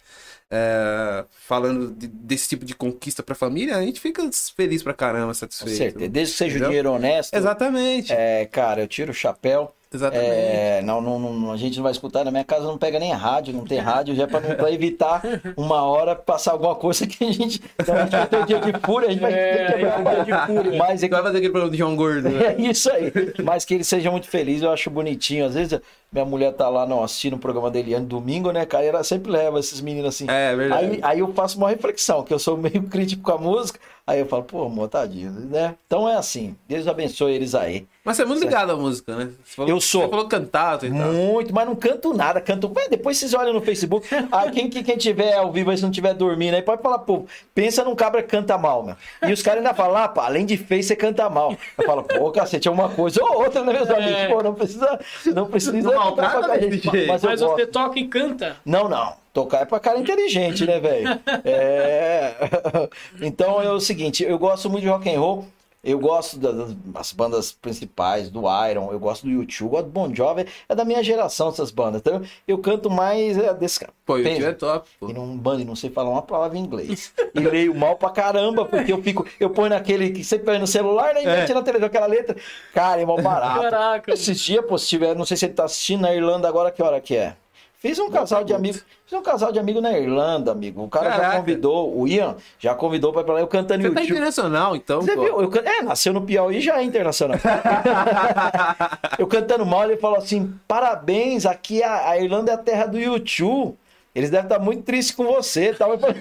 é, 0.52 1.24
falando 1.46 1.92
de- 1.92 2.08
desse 2.08 2.50
tipo 2.50 2.66
de 2.66 2.74
conquista 2.74 3.22
pra 3.22 3.36
família, 3.36 3.78
a 3.78 3.82
gente 3.82 4.00
fica 4.00 4.28
feliz 4.56 4.82
pra 4.82 4.94
caramba, 4.94 5.28
com 5.28 5.34
satisfeito. 5.34 5.78
certeza. 5.78 6.10
Desde 6.10 6.32
que 6.34 6.38
seja 6.38 6.50
o 6.54 6.58
Entendeu? 6.58 6.70
dinheiro 6.70 6.92
honesto. 6.94 7.34
Exatamente. 7.36 8.12
É, 8.14 8.46
cara, 8.46 8.82
eu 8.82 8.88
tiro 8.88 9.12
o 9.12 9.14
chapéu. 9.14 9.72
Exatamente. 9.92 10.30
É, 10.30 10.82
não, 10.84 11.02
não, 11.02 11.18
não- 11.20 11.52
a 11.52 11.58
gente 11.58 11.76
não 11.78 11.82
vai 11.84 11.92
escutar. 11.92 12.24
Na 12.24 12.30
minha 12.30 12.44
casa 12.44 12.64
não 12.66 12.78
pega 12.78 13.00
nem 13.00 13.12
rádio, 13.12 13.56
não 13.56 13.66
tem 13.66 13.80
rádio, 13.80 14.14
já 14.16 14.26
é 14.26 14.28
pra 14.28 14.72
evitar 14.72 15.20
uma 15.58 15.82
hora 15.82 16.16
passar 16.16 16.52
alguma 16.52 16.76
coisa 16.76 17.08
que 17.08 17.24
a 17.26 17.32
gente. 17.32 17.60
Então 17.80 17.96
a 17.96 18.02
gente 18.04 18.12
vai 18.12 18.28
ter 18.28 18.38
um 18.38 18.46
dia 18.46 18.60
de 18.60 18.72
fúria, 18.86 19.10
a 19.10 19.12
gente 19.12 19.22
vai 19.22 19.34
É, 19.34 19.56
ter 19.56 19.66
que 19.66 19.74
quebrar 19.74 20.00
um 20.00 20.24
dia 20.24 20.36
de 20.36 20.46
fúria. 20.46 20.78
Mas 20.78 20.92
é 20.92 21.08
Você 21.08 21.10
vai 21.10 21.24
fazer 21.24 21.38
aquele 21.40 21.50
programa 21.52 21.72
de 21.72 21.78
João 21.80 21.96
Gordo. 21.96 22.30
né? 22.30 22.40
É 22.60 22.62
isso 22.62 22.92
aí. 22.92 23.12
Mas 23.44 23.66
que 23.66 23.74
ele 23.74 23.84
seja 23.84 24.12
muito 24.12 24.28
feliz, 24.28 24.62
eu 24.62 24.72
acho 24.72 24.92
bonitinho. 24.92 25.46
Às 25.48 25.56
vezes 25.56 25.80
minha 26.11 26.26
mulher 26.26 26.53
tá 26.53 26.68
lá 26.69 26.86
não, 26.88 27.03
assistindo 27.03 27.36
o 27.36 27.40
programa 27.40 27.69
dele 27.69 27.94
ano 27.94 28.06
domingo, 28.06 28.52
né, 28.52 28.65
cara? 28.65 28.84
E 28.84 28.88
ela 28.88 29.03
sempre 29.03 29.31
leva 29.31 29.60
esses 29.60 29.80
meninos 29.80 30.10
assim. 30.10 30.26
É, 30.27 30.56
verdade. 30.56 30.86
Aí, 30.86 30.99
aí 31.03 31.19
eu 31.19 31.31
faço 31.34 31.57
uma 31.57 31.69
reflexão, 31.69 32.23
que 32.23 32.34
eu 32.34 32.40
sou 32.40 32.57
meio 32.57 32.84
crítico 32.90 33.22
com 33.22 33.31
a 33.31 33.38
música. 33.38 33.80
Aí 34.10 34.19
eu 34.22 34.26
falo, 34.26 34.41
pô, 34.41 34.64
amor, 34.64 34.88
tadinho, 34.90 35.30
né? 35.30 35.76
Então 35.86 36.10
é 36.10 36.15
assim. 36.15 36.56
Deus 36.68 36.88
abençoe 36.88 37.31
eles 37.31 37.53
aí. 37.53 37.86
Mas 38.03 38.18
você 38.18 38.23
é 38.23 38.26
muito 38.26 38.41
ligado 38.44 38.72
à 38.72 38.76
música, 38.76 39.15
né? 39.15 39.30
Você 39.45 39.56
falou- 39.56 39.69
Eu 39.72 39.80
sou. 39.80 40.02
Você 40.02 40.10
falou 40.10 40.27
cantado 40.27 40.88
e 40.88 40.90
tal. 40.90 41.14
Muito, 41.14 41.53
mas 41.53 41.68
não 41.68 41.76
canto 41.76 42.11
nada. 42.11 42.41
Canto. 42.41 42.72
Ué, 42.76 42.88
depois 42.90 43.19
vocês 43.19 43.36
olham 43.36 43.53
no 43.53 43.61
Facebook. 43.61 44.07
Aí 44.31 44.49
quem, 44.52 44.68
quem, 44.68 44.81
quem 44.84 44.98
tiver 44.98 45.36
ao 45.36 45.52
vivo 45.52 45.69
aí, 45.69 45.77
se 45.77 45.84
não 45.84 45.91
tiver 45.91 46.15
dormindo 46.15 46.56
aí, 46.56 46.61
pode 46.64 46.81
falar, 46.81 46.98
pô, 46.99 47.26
pensa 47.53 47.84
num 47.84 47.94
cabra 47.95 48.23
que 48.23 48.30
canta 48.30 48.57
mal, 48.57 48.81
meu. 48.84 48.95
E 49.27 49.31
os 49.31 49.44
caras 49.44 49.60
ainda 49.60 49.76
falam, 49.76 49.98
ah, 49.98 50.07
pá, 50.07 50.26
além 50.26 50.44
de 50.44 50.57
feio, 50.57 50.81
você 50.81 50.95
canta 50.95 51.30
mal. 51.30 51.56
Eu 51.77 51.86
falo, 51.86 52.02
pô, 52.02 52.31
cacete, 52.31 52.68
é 52.68 52.72
uma 52.72 52.90
coisa 52.90 53.23
ou 53.23 53.44
outra, 53.44 53.64
né, 53.64 53.73
meus 53.73 53.91
amigos? 53.91 54.22
Pô, 54.27 54.41
não 54.41 54.56
precisa. 54.56 54.99
Não 55.36 55.45
precisa. 55.45 55.73
Não 55.73 55.94
maltrata 55.94 56.60
gente. 56.60 56.88
Mas, 57.06 57.22
Mas 57.23 57.41
você 57.41 57.68
toca 57.68 57.99
e 57.99 58.07
canta. 58.07 58.57
Não, 58.65 58.90
não. 58.90 59.14
Tocar 59.34 59.62
é 59.62 59.66
pra 59.66 59.80
cara 59.80 60.00
inteligente, 60.00 60.66
né, 60.66 60.80
velho? 60.80 61.08
É. 61.46 62.34
Então 63.22 63.62
é 63.62 63.72
o 63.72 63.80
seguinte, 63.80 64.24
eu 64.24 64.38
gosto 64.40 64.70
muito 64.70 64.84
de 64.84 64.90
rock 64.90 65.10
and 65.14 65.20
roll. 65.20 65.46
Eu 65.82 65.98
gosto 65.98 66.38
das, 66.38 66.74
das 66.74 67.14
bandas 67.14 67.54
principais, 67.54 68.30
do 68.30 68.42
Iron, 68.70 68.92
eu 68.92 69.00
gosto 69.00 69.24
do 69.26 69.32
YouTube, 69.32 69.70
gosto 69.70 69.86
do 69.86 69.92
Bon 69.92 70.14
Jovi, 70.14 70.46
é 70.68 70.76
da 70.76 70.84
minha 70.84 71.02
geração 71.02 71.48
essas 71.48 71.72
bandas. 71.72 72.02
Então 72.02 72.22
eu 72.46 72.58
canto 72.58 72.90
mais 72.90 73.38
é, 73.38 73.54
desse 73.54 73.80
cara. 73.80 73.94
Pô, 74.06 74.18
tio 74.22 74.28
é 74.46 74.52
top, 74.52 74.90
pô. 75.00 75.10
e 75.10 75.14
não 75.14 75.38
bando, 75.38 75.62
e 75.62 75.66
não 75.66 75.78
sei 75.78 75.90
falar 75.90 76.10
uma 76.10 76.22
palavra 76.22 76.58
em 76.58 76.62
inglês. 76.62 77.14
E 77.34 77.40
leio 77.40 77.74
mal 77.74 77.96
pra 77.96 78.10
caramba, 78.10 78.66
porque 78.66 78.92
eu 78.92 79.02
fico, 79.02 79.26
eu 79.40 79.50
ponho 79.52 79.70
naquele 79.70 80.10
que 80.10 80.22
sempre 80.22 80.48
põe 80.48 80.60
no 80.60 80.68
celular, 80.68 81.14
né? 81.14 81.24
E 81.24 81.26
É. 81.26 81.36
mete 81.38 81.54
na 81.54 81.62
televisão 81.62 81.88
aquela 81.88 82.08
letra. 82.08 82.36
Cara, 82.74 83.00
é 83.02 83.06
mal 83.06 83.22
barato. 83.22 83.62
Caraca. 83.62 84.14
Esses 84.14 84.38
dias, 84.38 84.66
pô, 84.66 84.78
se 84.78 84.86
tiver, 84.86 85.16
não 85.16 85.26
sei 85.26 85.38
se 85.38 85.46
ele 85.46 85.54
tá 85.54 85.64
assistindo 85.64 86.02
na 86.02 86.14
Irlanda 86.14 86.46
agora, 86.46 86.72
que 86.72 86.84
hora 86.84 87.00
que 87.00 87.16
é? 87.16 87.36
Fiz 87.80 87.98
um 87.98 88.10
casal 88.10 88.44
de 88.44 88.54
amigos, 88.54 88.84
fiz 89.06 89.18
um 89.18 89.22
casal 89.22 89.54
de 89.54 89.60
amigo 89.60 89.80
na 89.80 89.98
Irlanda, 89.98 90.52
amigo. 90.52 90.84
O 90.84 90.90
cara 90.90 91.12
já 91.12 91.16
Caraca. 91.16 91.38
convidou, 91.38 91.98
o 91.98 92.06
Ian 92.06 92.36
já 92.60 92.76
convidou 92.76 93.14
pra 93.14 93.22
ir 93.22 93.24
pra 93.24 93.34
lá, 93.36 93.40
eu 93.40 93.48
cantando 93.48 93.82
Você 93.82 93.92
tá 93.92 94.04
internacional, 94.04 94.76
então, 94.76 95.02
Você 95.02 95.16
pô. 95.16 95.22
viu? 95.22 95.42
Eu 95.42 95.52
é, 95.64 95.82
nasceu 95.82 96.12
no 96.12 96.22
Piauí 96.22 96.60
já 96.60 96.80
é 96.80 96.84
internacional. 96.84 97.38
eu 99.18 99.26
cantando 99.28 99.66
mal, 99.66 99.86
ele 99.86 99.96
falou 99.96 100.18
assim: 100.18 100.54
parabéns, 100.68 101.46
aqui 101.46 101.82
a, 101.82 102.10
a 102.10 102.20
Irlanda 102.20 102.52
é 102.52 102.56
a 102.56 102.58
terra 102.58 102.86
do 102.86 103.00
YouTube. 103.00 103.78
Eles 104.14 104.30
devem 104.31 104.45
estar 104.48 104.60
muito 104.60 104.84
tristes 104.84 105.15
com 105.15 105.23
você 105.23 105.73
tal. 105.73 105.91
Eu 105.91 105.99
falei, 105.99 106.15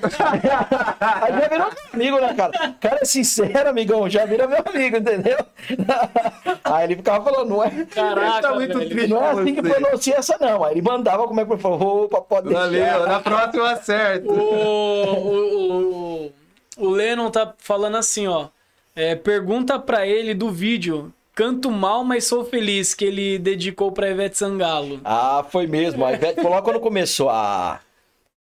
Aí 1.00 1.32
já 1.40 1.48
virou 1.48 1.68
meu 1.70 1.78
amigo, 1.94 2.20
né, 2.20 2.34
cara? 2.34 2.70
O 2.70 2.74
cara 2.74 2.98
é 3.00 3.04
sincero, 3.04 3.68
amigão, 3.70 4.08
já 4.10 4.26
vira 4.26 4.46
meu 4.46 4.62
amigo, 4.64 4.98
entendeu? 4.98 5.38
Aí 6.64 6.84
ele 6.84 6.96
ficava 6.96 7.24
falando, 7.24 7.48
não 7.48 7.64
é, 7.64 7.70
Caraca, 7.86 8.42
tá 8.42 8.54
muito 8.54 8.76
velho. 8.78 8.90
triste. 8.90 9.08
não 9.08 9.24
é 9.24 9.30
assim 9.30 9.54
que 9.54 9.62
pronuncia 9.62 10.16
essa, 10.16 10.36
não. 10.38 10.62
Aí 10.64 10.74
ele 10.74 10.82
mandava 10.82 11.26
como 11.26 11.40
é 11.40 11.44
que 11.46 11.56
falou, 11.56 12.04
opa, 12.04 12.20
pode 12.20 12.48
deixar. 12.48 12.62
Valeu, 12.64 13.06
na 13.08 13.20
próxima 13.20 13.70
acerta. 13.72 14.30
O, 14.30 14.34
o, 15.08 16.26
o, 16.26 16.32
o 16.86 16.90
Lennon 16.90 17.30
tá 17.30 17.54
falando 17.58 17.96
assim, 17.96 18.26
ó. 18.26 18.48
É, 18.94 19.14
pergunta 19.14 19.78
pra 19.78 20.06
ele 20.06 20.34
do 20.34 20.50
vídeo. 20.50 21.12
Canto 21.38 21.70
mal, 21.70 22.02
mas 22.02 22.24
sou 22.26 22.44
feliz, 22.44 22.94
que 22.94 23.04
ele 23.04 23.38
dedicou 23.38 23.92
pra 23.92 24.10
Ivete 24.10 24.36
Sangalo. 24.36 25.00
Ah, 25.04 25.46
foi 25.48 25.68
mesmo. 25.68 26.04
A 26.04 26.12
Ivete 26.12 26.42
falou 26.42 26.60
quando 26.62 26.80
começou 26.80 27.30
a, 27.30 27.78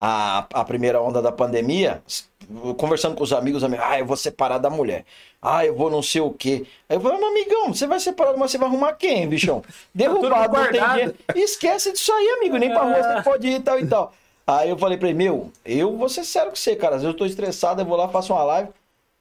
a, 0.01 0.47
a 0.51 0.65
primeira 0.65 0.99
onda 0.99 1.21
da 1.21 1.31
pandemia, 1.31 2.01
conversando 2.75 3.15
com 3.15 3.23
os 3.23 3.31
amigos, 3.31 3.63
amigos, 3.63 3.85
ah, 3.87 3.99
eu 3.99 4.05
vou 4.07 4.17
separar 4.17 4.57
da 4.57 4.71
mulher. 4.71 5.05
Ah, 5.39 5.63
eu 5.63 5.75
vou 5.75 5.91
não 5.91 6.01
sei 6.01 6.21
o 6.21 6.31
quê. 6.31 6.65
Aí 6.89 6.97
eu 6.97 6.99
falei, 6.99 7.19
meu 7.19 7.27
amigão, 7.27 7.71
você 7.71 7.85
vai 7.85 7.99
separar, 7.99 8.35
mas 8.35 8.49
você 8.49 8.57
vai 8.57 8.67
arrumar 8.67 8.93
quem, 8.93 9.29
bichão? 9.29 9.63
Derrubado, 9.93 10.57
não 10.57 10.71
tem 10.71 10.89
dinheiro. 10.89 11.15
Esquece 11.35 11.91
disso 11.93 12.11
aí, 12.11 12.37
amigo, 12.39 12.57
nem 12.57 12.71
pra 12.71 12.81
rua 12.81 12.95
você 12.95 13.21
pode 13.21 13.47
ir 13.47 13.57
e 13.57 13.59
tal 13.59 13.79
e 13.79 13.85
tal. 13.85 14.11
Aí 14.47 14.71
eu 14.71 14.77
falei 14.77 14.97
pra 14.97 15.07
ele, 15.09 15.17
meu, 15.19 15.51
eu 15.63 15.95
vou 15.95 16.09
ser 16.09 16.23
sério 16.23 16.49
com 16.49 16.55
você, 16.55 16.75
cara. 16.75 16.95
Às 16.95 17.03
vezes 17.03 17.13
eu 17.13 17.17
tô 17.19 17.27
estressado, 17.27 17.79
eu 17.79 17.85
vou 17.85 17.95
lá, 17.95 18.07
faço 18.07 18.33
uma 18.33 18.43
live. 18.43 18.69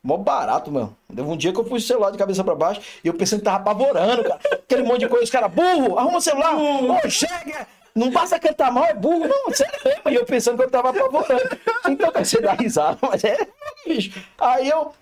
Mó 0.07 0.17
barato, 0.17 0.71
mano. 0.71 0.97
Teve 1.09 1.23
um 1.29 1.37
dia 1.37 1.53
que 1.53 1.59
eu 1.59 1.65
fui 1.65 1.79
o 1.79 1.83
celular 1.83 2.13
de 2.13 2.19
cabeça 2.19 2.45
pra 2.45 2.55
baixo 2.55 2.81
e 3.03 3.09
eu 3.09 3.15
pensando 3.15 3.41
que 3.41 3.45
tava 3.45 3.57
apavorando, 3.57 4.23
cara. 4.23 4.39
Aquele 4.53 4.85
monte 4.85 5.01
de 5.01 5.09
coisa, 5.09 5.25
os 5.25 5.31
caras, 5.31 5.53
burro, 5.53 5.99
arruma 5.99 6.19
o 6.19 6.21
celular, 6.21 6.55
ô, 6.57 7.11
chega! 7.11 7.67
Não 7.93 8.11
basta 8.11 8.39
cantar 8.39 8.71
mal, 8.71 8.85
é 8.85 8.95
burro. 8.95 9.27
Não, 9.27 9.53
sério 9.53 9.73
mesmo. 9.85 10.03
E 10.11 10.15
eu 10.15 10.25
pensando 10.25 10.57
que 10.57 10.63
eu 10.63 10.71
tava 10.71 10.91
apavorando. 10.91 11.59
Então, 11.89 12.13
você 12.15 12.41
dá 12.41 12.53
risada, 12.53 12.99
mas 13.03 13.25
é, 13.25 13.37
bicho. 13.85 14.23
Aí 14.39 14.69
eu, 14.69 14.93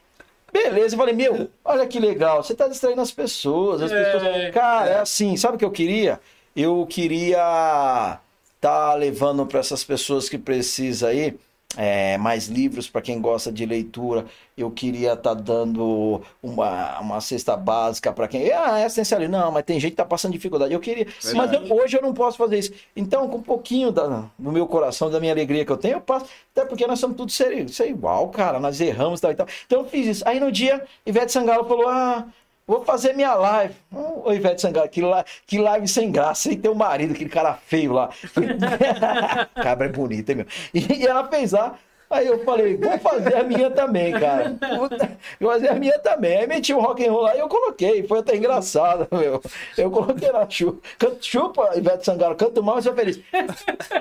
beleza, 0.51 0.94
eu 0.94 0.98
falei, 0.98 1.14
meu, 1.14 1.51
olha 1.62 1.86
que 1.86 2.01
legal, 2.01 2.43
você 2.43 2.55
tá 2.55 2.66
distraindo 2.66 3.02
as 3.02 3.10
pessoas, 3.10 3.82
as 3.82 3.93
É, 3.93 4.05
pessoas. 4.05 4.55
Cara, 4.55 4.90
é 4.90 4.98
assim, 5.01 5.36
sabe 5.36 5.56
o 5.56 5.59
que 5.59 5.64
eu 5.66 5.70
queria? 5.70 6.18
Eu 6.56 6.86
queria 6.89 8.18
tá 8.59 8.94
levando 8.94 9.44
para 9.44 9.60
essas 9.60 9.85
pessoas 9.85 10.31
que 10.31 10.39
precisam 10.39 11.10
aí 11.10 11.36
é, 11.76 12.16
mais 12.18 12.46
livros 12.48 12.88
para 12.88 13.01
quem 13.02 13.20
gosta 13.20 13.51
de 13.52 13.64
leitura. 13.66 14.24
Eu 14.56 14.70
queria 14.70 15.14
estar 15.14 15.34
dando 15.34 16.22
uma, 16.42 17.01
uma 17.01 17.20
cesta 17.20 17.56
básica 17.56 18.12
para 18.12 18.28
quem. 18.28 18.52
Ah, 18.52 18.78
é 18.80 18.86
essencial. 18.86 19.20
Não, 19.28 19.51
mas 19.51 19.64
tem 19.64 19.80
gente 19.80 19.90
que 19.92 19.96
tá 19.96 20.05
passando 20.05 20.32
dificuldade. 20.32 20.72
Eu 20.72 20.80
queria. 20.80 21.06
Mas 21.34 21.52
eu- 21.52 21.74
hoje 21.74 21.96
eu 21.96 22.02
não 22.02 22.14
posso 22.14 22.36
fazer 22.38 22.59
isso. 22.59 22.72
Então, 22.94 23.28
com 23.28 23.38
um 23.38 23.42
pouquinho 23.42 23.90
da, 23.90 24.26
do 24.38 24.52
meu 24.52 24.66
coração, 24.66 25.10
da 25.10 25.18
minha 25.18 25.32
alegria 25.32 25.64
que 25.64 25.72
eu 25.72 25.76
tenho, 25.76 25.94
eu 25.96 26.01
passo. 26.01 26.26
Até 26.55 26.64
porque 26.64 26.86
nós 26.86 27.01
somos 27.01 27.16
tudo 27.16 27.32
ser, 27.32 27.68
ser 27.68 27.88
igual, 27.88 28.28
cara. 28.28 28.60
Nós 28.60 28.80
erramos 28.80 29.18
e 29.18 29.22
tal 29.22 29.30
e 29.32 29.34
tal. 29.34 29.46
Então 29.66 29.80
eu 29.80 29.86
fiz 29.88 30.06
isso. 30.06 30.28
Aí 30.28 30.38
no 30.38 30.52
dia, 30.52 30.84
Ivete 31.05 31.32
Sangalo 31.32 31.64
falou: 31.66 31.88
Ah. 31.88 32.26
Vou 32.66 32.82
fazer 32.85 33.12
minha 33.12 33.35
live. 33.35 33.74
Ô, 33.93 34.32
Ivete 34.32 34.62
Sangalo, 34.62 34.89
que, 34.89 35.03
que 35.47 35.59
live 35.59 35.86
sem 35.86 36.11
graça, 36.11 36.49
sem 36.49 36.59
ter 36.59 36.69
o 36.70 36.74
marido, 36.74 37.12
aquele 37.12 37.28
cara 37.28 37.55
feio 37.55 37.93
lá. 37.93 38.09
Cabra 39.62 39.86
é 39.86 39.91
bonita, 39.91 40.32
hein, 40.32 40.36
meu? 40.36 40.47
E, 40.73 41.01
e 41.03 41.07
ela 41.07 41.28
fez 41.28 41.53
lá. 41.53 41.78
Aí 42.15 42.27
eu 42.27 42.45
falei, 42.45 42.77
vou 42.77 42.99
fazer 42.99 43.35
a 43.36 43.43
minha 43.43 43.70
também, 43.70 44.12
cara. 44.12 44.55
Puta, 44.78 45.11
Vou 45.41 45.51
fazer 45.53 45.69
a 45.69 45.74
minha 45.74 45.99
também. 45.99 46.39
Aí 46.39 46.47
meti 46.47 46.73
o 46.73 46.81
rock 46.81 47.05
and 47.07 47.11
roll 47.11 47.23
lá 47.23 47.35
e 47.36 47.41
eu 47.41 47.49
coloquei. 47.49 48.07
Foi 48.07 48.20
até 48.20 48.36
engraçado, 48.36 49.07
meu. 49.12 49.41
Eu 49.77 49.91
coloquei 49.91 50.31
lá, 50.31 50.47
chupa, 50.49 50.78
Canto- 50.99 51.24
chupa 51.24 51.70
Ivete 51.77 52.05
Sangalo, 52.05 52.35
canto 52.36 52.62
mal, 52.62 52.77
mas 52.77 52.85
sou 52.85 52.95
feliz. 52.95 53.19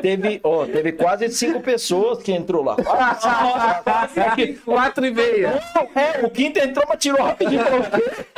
Teve, 0.02 0.40
ó, 0.44 0.66
teve 0.66 0.92
quase 0.94 1.30
cinco 1.30 1.60
pessoas 1.62 2.22
que 2.22 2.32
entrou 2.32 2.64
lá. 2.64 2.76
Quatro 4.66 5.06
e 5.06 5.12
meia. 5.12 5.62
É, 5.96 6.26
o 6.26 6.30
quinto 6.30 6.60
entrou, 6.60 6.86
mas 6.88 6.98
tirou 7.00 7.22
rapidinho. 7.24 7.62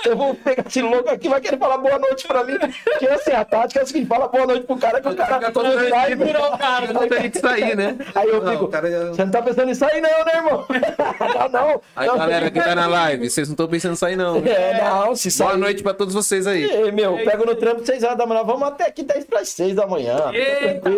Eu 0.05 0.15
vou 0.15 0.35
pegar 0.35 0.63
esse 0.67 0.81
louco 0.81 1.09
aqui, 1.09 1.27
vai 1.27 1.41
querer 1.41 1.57
falar 1.57 1.77
boa 1.77 1.97
noite 1.99 2.27
pra 2.27 2.43
mim. 2.43 2.57
Que 2.99 3.07
assim, 3.07 3.31
a 3.31 3.43
tática 3.43 3.79
é 3.79 3.83
a 3.83 3.85
seguinte, 3.85 4.07
fala 4.07 4.27
boa 4.27 4.45
noite 4.45 4.65
pro 4.65 4.77
cara, 4.77 5.01
que 5.01 5.07
o 5.07 5.15
cara 5.15 5.35
Fica 5.39 5.51
todo 5.51 5.89
sai, 5.89 6.15
Virou 6.15 6.53
o 6.53 6.57
cara. 6.57 6.93
Não 6.93 7.07
tem 7.07 7.29
que 7.29 7.39
sair, 7.39 7.75
né? 7.75 7.97
Aí 8.13 8.29
eu 8.29 8.41
Não, 8.41 8.51
fico, 8.51 8.65
o 8.65 8.67
cara 8.67 8.89
já- 8.89 9.05
você 9.09 9.23
não 9.25 9.31
tá 9.31 9.41
pensando 9.41 9.64
em 9.69 9.75
sair 9.75 10.01
não, 10.01 10.25
né, 10.25 10.31
irmão? 10.35 10.65
não, 11.49 11.49
não. 11.49 11.81
Aí, 11.95 12.07
não, 12.07 12.17
galera 12.17 12.51
que 12.51 12.59
tá 12.59 12.75
na 12.75 12.87
live, 12.87 13.29
vocês 13.29 13.47
não 13.47 13.53
estão 13.53 13.67
pensando 13.67 13.93
em 13.93 13.97
sair, 13.97 14.15
não. 14.15 14.37
É, 14.37 14.83
não, 14.83 15.15
se 15.15 15.29
sai... 15.31 15.47
Boa 15.47 15.57
noite 15.57 15.83
pra 15.83 15.93
todos 15.93 16.13
vocês 16.13 16.47
aí. 16.47 16.63
Ei, 16.63 16.91
meu, 16.91 17.15
pego 17.23 17.45
no 17.45 17.55
trampo 17.55 17.85
6 17.85 18.03
horas 18.03 18.17
da 18.17 18.25
manhã, 18.25 18.43
vamos 18.43 18.67
até 18.67 18.87
aqui 18.87 19.03
10 19.03 19.25
para 19.25 19.45
6 19.45 19.75
da 19.75 19.87
manhã. 19.87 20.31
Eita, 20.33 20.89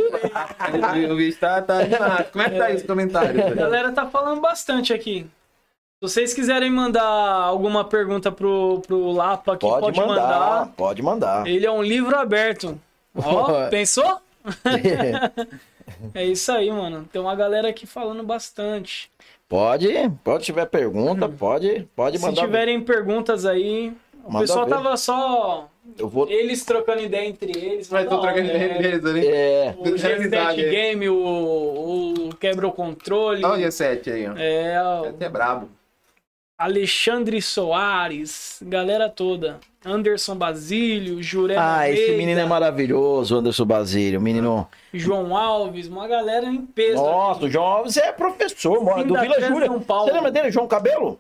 O 1.11 1.15
bicho 1.15 1.39
tá, 1.39 1.61
tá 1.61 1.79
animado. 1.79 2.31
Como 2.31 2.43
é 2.43 2.49
que 2.49 2.57
tá 2.57 2.65
aí 2.65 2.75
os 2.75 2.83
comentários? 2.83 3.45
a 3.45 3.53
galera 3.53 3.91
tá 3.91 4.05
falando 4.05 4.41
bastante 4.41 4.93
aqui. 4.93 5.25
Se 5.99 6.01
vocês 6.01 6.33
quiserem 6.33 6.69
mandar 6.69 7.03
alguma 7.03 7.83
pergunta 7.83 8.31
pro, 8.31 8.81
pro 8.85 9.11
Lapa 9.11 9.53
aqui, 9.53 9.65
Pode, 9.65 9.81
pode, 9.81 9.99
mandar, 9.99 10.21
mandar. 10.21 10.73
pode 10.77 11.01
mandar. 11.01 11.47
Ele 11.47 11.65
é 11.65 11.71
um 11.71 11.81
livro 11.81 12.15
aberto. 12.15 12.79
Ó, 13.15 13.67
pensou? 13.69 14.21
É 16.13 16.23
isso 16.25 16.51
aí, 16.51 16.69
mano. 16.71 17.07
Tem 17.11 17.21
uma 17.21 17.35
galera 17.35 17.69
aqui 17.69 17.85
falando 17.85 18.23
bastante. 18.23 19.09
pode, 19.47 19.87
pode 20.23 20.43
tiver 20.43 20.65
pergunta, 20.65 21.27
pode, 21.29 21.87
pode 21.95 22.17
Se 22.17 22.25
mandar. 22.25 22.41
tiverem 22.41 22.81
perguntas 22.81 23.45
aí, 23.45 23.93
o 24.23 24.31
Manda 24.31 24.39
pessoal 24.45 24.65
ver. 24.65 24.71
tava 24.71 24.97
só 24.97 25.69
Eu 25.97 26.09
vou. 26.09 26.27
eles 26.29 26.65
trocando 26.65 27.01
ideia 27.01 27.25
entre 27.27 27.51
eles. 27.57 27.87
Vai 27.89 28.03
tô 28.05 28.19
trocando 28.19 28.49
é. 28.51 28.55
ideia 28.55 28.77
deles 28.79 29.05
ali. 29.05 29.27
É, 29.27 29.75
O 29.77 29.83
Deixa 29.83 30.09
eu 30.09 30.17
G7 30.17 30.19
avisar 30.19 30.47
aí. 30.49 30.69
Game, 30.69 31.09
o, 31.09 31.15
o 32.29 32.35
Quebra 32.35 32.67
o 32.67 32.71
Controle. 32.73 33.43
Olha 33.45 33.65
o 33.65 33.69
G7 33.69 34.11
aí, 34.13 34.27
ó. 34.27 34.33
É, 34.37 34.81
o 34.83 35.13
G7 35.13 35.21
é 35.21 35.29
brabo. 35.29 35.69
Alexandre 36.57 37.39
Soares, 37.39 38.57
galera 38.63 39.07
toda. 39.09 39.59
Anderson 39.85 40.35
Basílio, 40.35 41.21
Juré 41.21 41.55
ah, 41.55 41.87
esse 41.87 42.01
Almeida, 42.01 42.17
menino 42.17 42.39
é 42.39 42.45
maravilhoso, 42.45 43.37
Anderson 43.37 43.63
Basílio. 43.63 44.19
Menino. 44.19 44.67
João 44.91 45.37
Alves, 45.37 45.87
uma 45.87 46.07
galera 46.07 46.47
em 46.47 46.65
peso. 46.65 46.95
Nossa, 46.95 47.41
aqui. 47.41 47.45
o 47.45 47.51
João 47.51 47.65
Alves 47.65 47.95
é 47.97 48.11
professor, 48.11 48.83
mora 48.83 49.03
do 49.03 49.13
Vila 49.19 49.39
Júlia. 49.39 49.69
Você 49.69 50.11
lembra 50.11 50.31
dele, 50.31 50.49
João 50.49 50.67
Cabelo? 50.67 51.19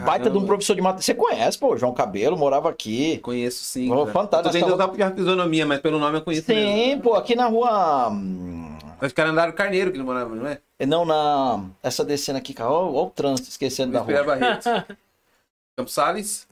Baita 0.00 0.24
de 0.24 0.30
um 0.30 0.32
Caramba. 0.40 0.46
professor 0.46 0.74
de 0.74 0.80
matemática. 0.82 1.04
Você 1.04 1.14
conhece, 1.14 1.58
pô, 1.58 1.76
João 1.76 1.92
Cabelo, 1.92 2.36
morava 2.36 2.70
aqui. 2.70 3.18
Conheço 3.18 3.62
sim. 3.64 3.88
Fantástico. 4.12 4.36
Eu 4.36 4.42
tô 4.42 4.50
tentando 4.50 4.74
usar 4.96 5.06
a 5.08 5.14
fisionomia, 5.14 5.66
mas 5.66 5.80
pelo 5.80 5.98
nome 5.98 6.18
eu 6.18 6.22
conheço 6.22 6.50
mesmo. 6.50 6.72
Sim, 6.72 6.98
pô, 7.00 7.14
aqui 7.14 7.34
na 7.36 7.46
rua. 7.46 8.08
hum, 8.10 8.76
Acho 9.00 9.14
que 9.14 9.20
era 9.20 9.30
Andário 9.30 9.52
Carneiro 9.52 9.90
que 9.90 9.96
ele 9.98 10.04
morava, 10.04 10.34
não 10.34 10.46
é? 10.46 10.58
Não, 10.86 11.04
na. 11.04 11.64
Essa 11.82 12.04
descendo 12.04 12.38
aqui, 12.38 12.54
cara. 12.54 12.70
Olha 12.70 13.06
o 13.06 13.10
trânsito, 13.10 13.48
esquecendo 13.50 13.92
da 13.92 13.98
Luiz 14.02 14.06
Pereira 14.06 14.24
rua. 14.24 14.36
Barreto. 14.40 14.96
Campos 15.76 15.92
Salles, 15.94 16.46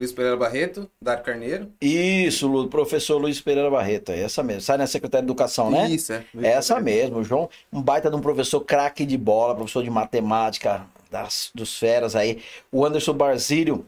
Luiz 0.00 0.12
Pereira 0.12 0.36
Barreto, 0.36 0.90
Dário 1.00 1.22
Carneiro. 1.24 1.70
Isso, 1.80 2.46
Lu, 2.48 2.68
professor 2.68 3.16
Luiz 3.18 3.40
Pereira 3.40 3.70
Barreto, 3.70 4.10
é 4.12 4.20
essa 4.22 4.42
mesmo. 4.42 4.60
Sai 4.62 4.76
na 4.76 4.86
Secretaria 4.86 5.22
de 5.22 5.26
Educação, 5.30 5.70
né? 5.70 5.88
Isso, 5.88 6.12
é. 6.12 6.24
Luiz 6.34 6.46
Essa 6.46 6.74
Pereira. 6.76 7.08
mesmo, 7.08 7.24
João, 7.24 7.48
um 7.72 7.80
baita 7.82 8.10
de 8.10 8.16
um 8.16 8.20
professor 8.20 8.60
craque 8.60 9.06
de 9.06 9.16
bola, 9.16 9.54
professor 9.54 9.82
de 9.82 9.90
matemática 9.90 10.84
das, 11.14 11.50
dos 11.54 11.78
feras 11.78 12.16
aí. 12.16 12.42
O 12.72 12.84
Anderson 12.84 13.14
Barzílio 13.14 13.86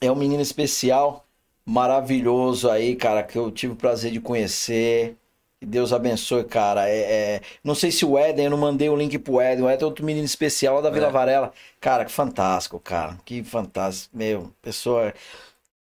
é 0.00 0.10
um 0.10 0.14
menino 0.14 0.40
especial, 0.40 1.26
maravilhoso 1.66 2.70
aí, 2.70 2.94
cara, 2.94 3.22
que 3.22 3.36
eu 3.36 3.50
tive 3.50 3.72
o 3.72 3.76
prazer 3.76 4.12
de 4.12 4.20
conhecer. 4.20 5.16
Que 5.58 5.66
Deus 5.66 5.92
abençoe, 5.92 6.44
cara. 6.44 6.88
É, 6.88 6.96
é- 7.36 7.40
Não 7.62 7.74
sei 7.74 7.90
se 7.90 8.04
o 8.06 8.16
Éden, 8.16 8.46
eu 8.46 8.50
não 8.50 8.56
mandei 8.56 8.88
o 8.88 8.96
link 8.96 9.18
pro 9.18 9.40
Éden. 9.40 9.64
O 9.64 9.68
Éden 9.68 9.82
é 9.82 9.86
outro 9.86 10.04
menino 10.06 10.24
especial 10.24 10.76
lá 10.76 10.80
da 10.80 10.88
Vila 10.90 11.08
É. 11.08 11.10
Varela. 11.10 11.52
Cara, 11.78 12.04
que 12.06 12.12
fantástico, 12.12 12.80
cara. 12.80 13.18
Que 13.26 13.42
fantástico. 13.44 14.16
Meu, 14.16 14.50
pessoa. 14.62 15.12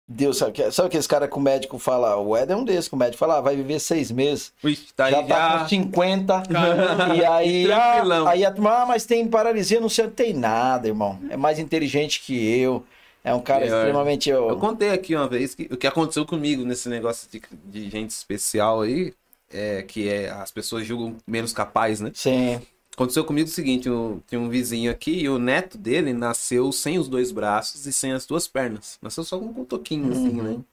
Deus, 0.10 0.38
sabe, 0.38 0.54
que- 0.54 0.72
sabe 0.72 0.88
aqueles 0.88 1.06
caras 1.06 1.30
que 1.30 1.36
o 1.38 1.42
médico 1.42 1.78
fala? 1.78 2.16
O 2.16 2.36
Éden 2.36 2.56
é 2.56 2.60
um 2.60 2.64
desses 2.64 2.88
que 2.88 2.96
o 2.96 2.98
médico 2.98 3.18
fala, 3.18 3.38
ah, 3.40 3.42
vai 3.42 3.56
viver 3.58 3.78
seis 3.80 4.10
meses 4.10 4.54
Ixi, 4.64 4.94
tá 4.96 5.06
aí 5.06 5.12
já 5.12 5.22
já. 5.24 5.36
tá 5.36 5.60
com 5.60 5.68
50. 5.68 6.44
E 7.16 7.26
aí, 7.26 7.72
ah, 7.72 8.30
aí 8.30 8.46
a 8.46 8.52
turma, 8.52 8.72
ah, 8.84 8.86
mas 8.86 9.06
tem 9.06 9.28
paralisia, 9.28 9.82
não 9.82 9.90
sei, 9.90 10.06
não 10.06 10.12
tem 10.12 10.34
nada, 10.34 10.88
irmão. 10.88 11.20
É 11.30 11.36
mais 11.36 11.60
inteligente 11.60 12.22
que 12.22 12.34
eu. 12.60 12.86
É 13.24 13.34
um 13.34 13.42
cara 13.42 13.66
Pior. 13.66 13.76
extremamente. 13.80 14.30
Eu 14.30 14.48
Eu... 14.50 14.58
contei 14.58 14.92
aqui 14.92 15.14
uma 15.14 15.28
vez 15.28 15.54
que, 15.54 15.64
o 15.70 15.76
que 15.76 15.86
aconteceu 15.86 16.26
comigo 16.26 16.64
nesse 16.64 16.88
negócio 16.88 17.28
de, 17.30 17.42
de 17.66 17.90
gente 17.90 18.12
especial 18.12 18.82
aí, 18.82 19.14
é 19.52 19.82
que 19.82 20.08
é, 20.08 20.30
as 20.30 20.52
pessoas 20.52 20.86
julgam 20.88 21.18
menos 21.28 21.52
capaz, 21.52 22.00
né? 22.00 22.12
Sim. 22.14 22.62
Aconteceu 22.98 23.24
comigo 23.24 23.48
o 23.48 23.52
seguinte, 23.52 23.88
eu 23.88 24.24
tinha 24.26 24.41
um 24.41 24.49
vizinho 24.49 24.90
aqui 24.90 25.11
e 25.11 25.30
o 25.30 25.38
neto 25.38 25.78
dele 25.78 26.14
nasceu 26.14 26.72
sem 26.72 26.98
os 26.98 27.07
dois 27.07 27.32
braços 27.32 27.86
e 27.86 27.94
sem 27.94 28.11
as 28.11 28.26
duas 28.26 28.48
pernas. 28.48 28.98
Nasceu 29.03 29.24
só 29.24 29.38
com 29.38 29.45
um 29.45 29.53
cotoquinho, 29.53 30.11
assim, 30.11 30.30
Uhum. 30.40 30.57
né? 30.57 30.64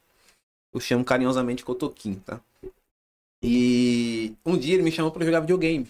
Eu 0.72 0.80
chamo 0.80 1.04
carinhosamente 1.04 1.62
cotoquinho, 1.62 2.18
tá? 2.24 2.40
E 3.42 4.32
um 4.44 4.56
dia 4.56 4.72
ele 4.72 4.82
me 4.82 4.90
chamou 4.90 5.12
pra 5.12 5.22
jogar 5.22 5.40
videogame. 5.40 5.86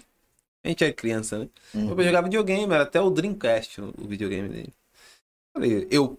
A 0.64 0.68
gente 0.68 0.82
era 0.82 0.92
criança, 0.92 1.38
né? 1.38 1.48
Uhum. 1.72 1.90
Eu 1.90 2.04
jogava 2.04 2.24
videogame, 2.24 2.74
era 2.74 2.82
até 2.82 3.00
o 3.00 3.10
Dreamcast, 3.10 3.80
o 3.80 3.94
o 3.96 4.08
videogame 4.08 4.48
dele. 4.48 4.72
Falei, 5.52 5.86
eu. 5.88 6.18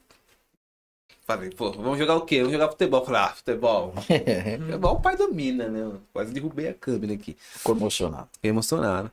Falei, 1.26 1.50
pô, 1.50 1.74
vamos 1.74 1.98
jogar 2.00 2.16
o 2.16 2.22
quê? 2.22 2.38
Vamos 2.38 2.54
jogar 2.54 2.70
futebol. 2.70 3.04
Falei, 3.04 3.22
ah, 3.22 3.34
futebol. 3.34 3.94
futebol 4.66 4.96
o 4.96 5.02
pai 5.02 5.18
domina, 5.18 5.68
né? 5.68 6.00
Quase 6.14 6.32
derrubei 6.32 6.70
a 6.70 6.74
câmera 6.74 7.14
aqui. 7.16 7.36
Ficou 7.38 7.76
emocionado. 7.76 8.30
Fiquei 8.32 8.50
emocionado. 8.50 9.12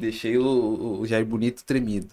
Deixei 0.00 0.38
o, 0.38 0.98
o, 1.00 1.06
Jair 1.06 1.24
Bonito 1.24 1.64
tremido. 1.64 2.08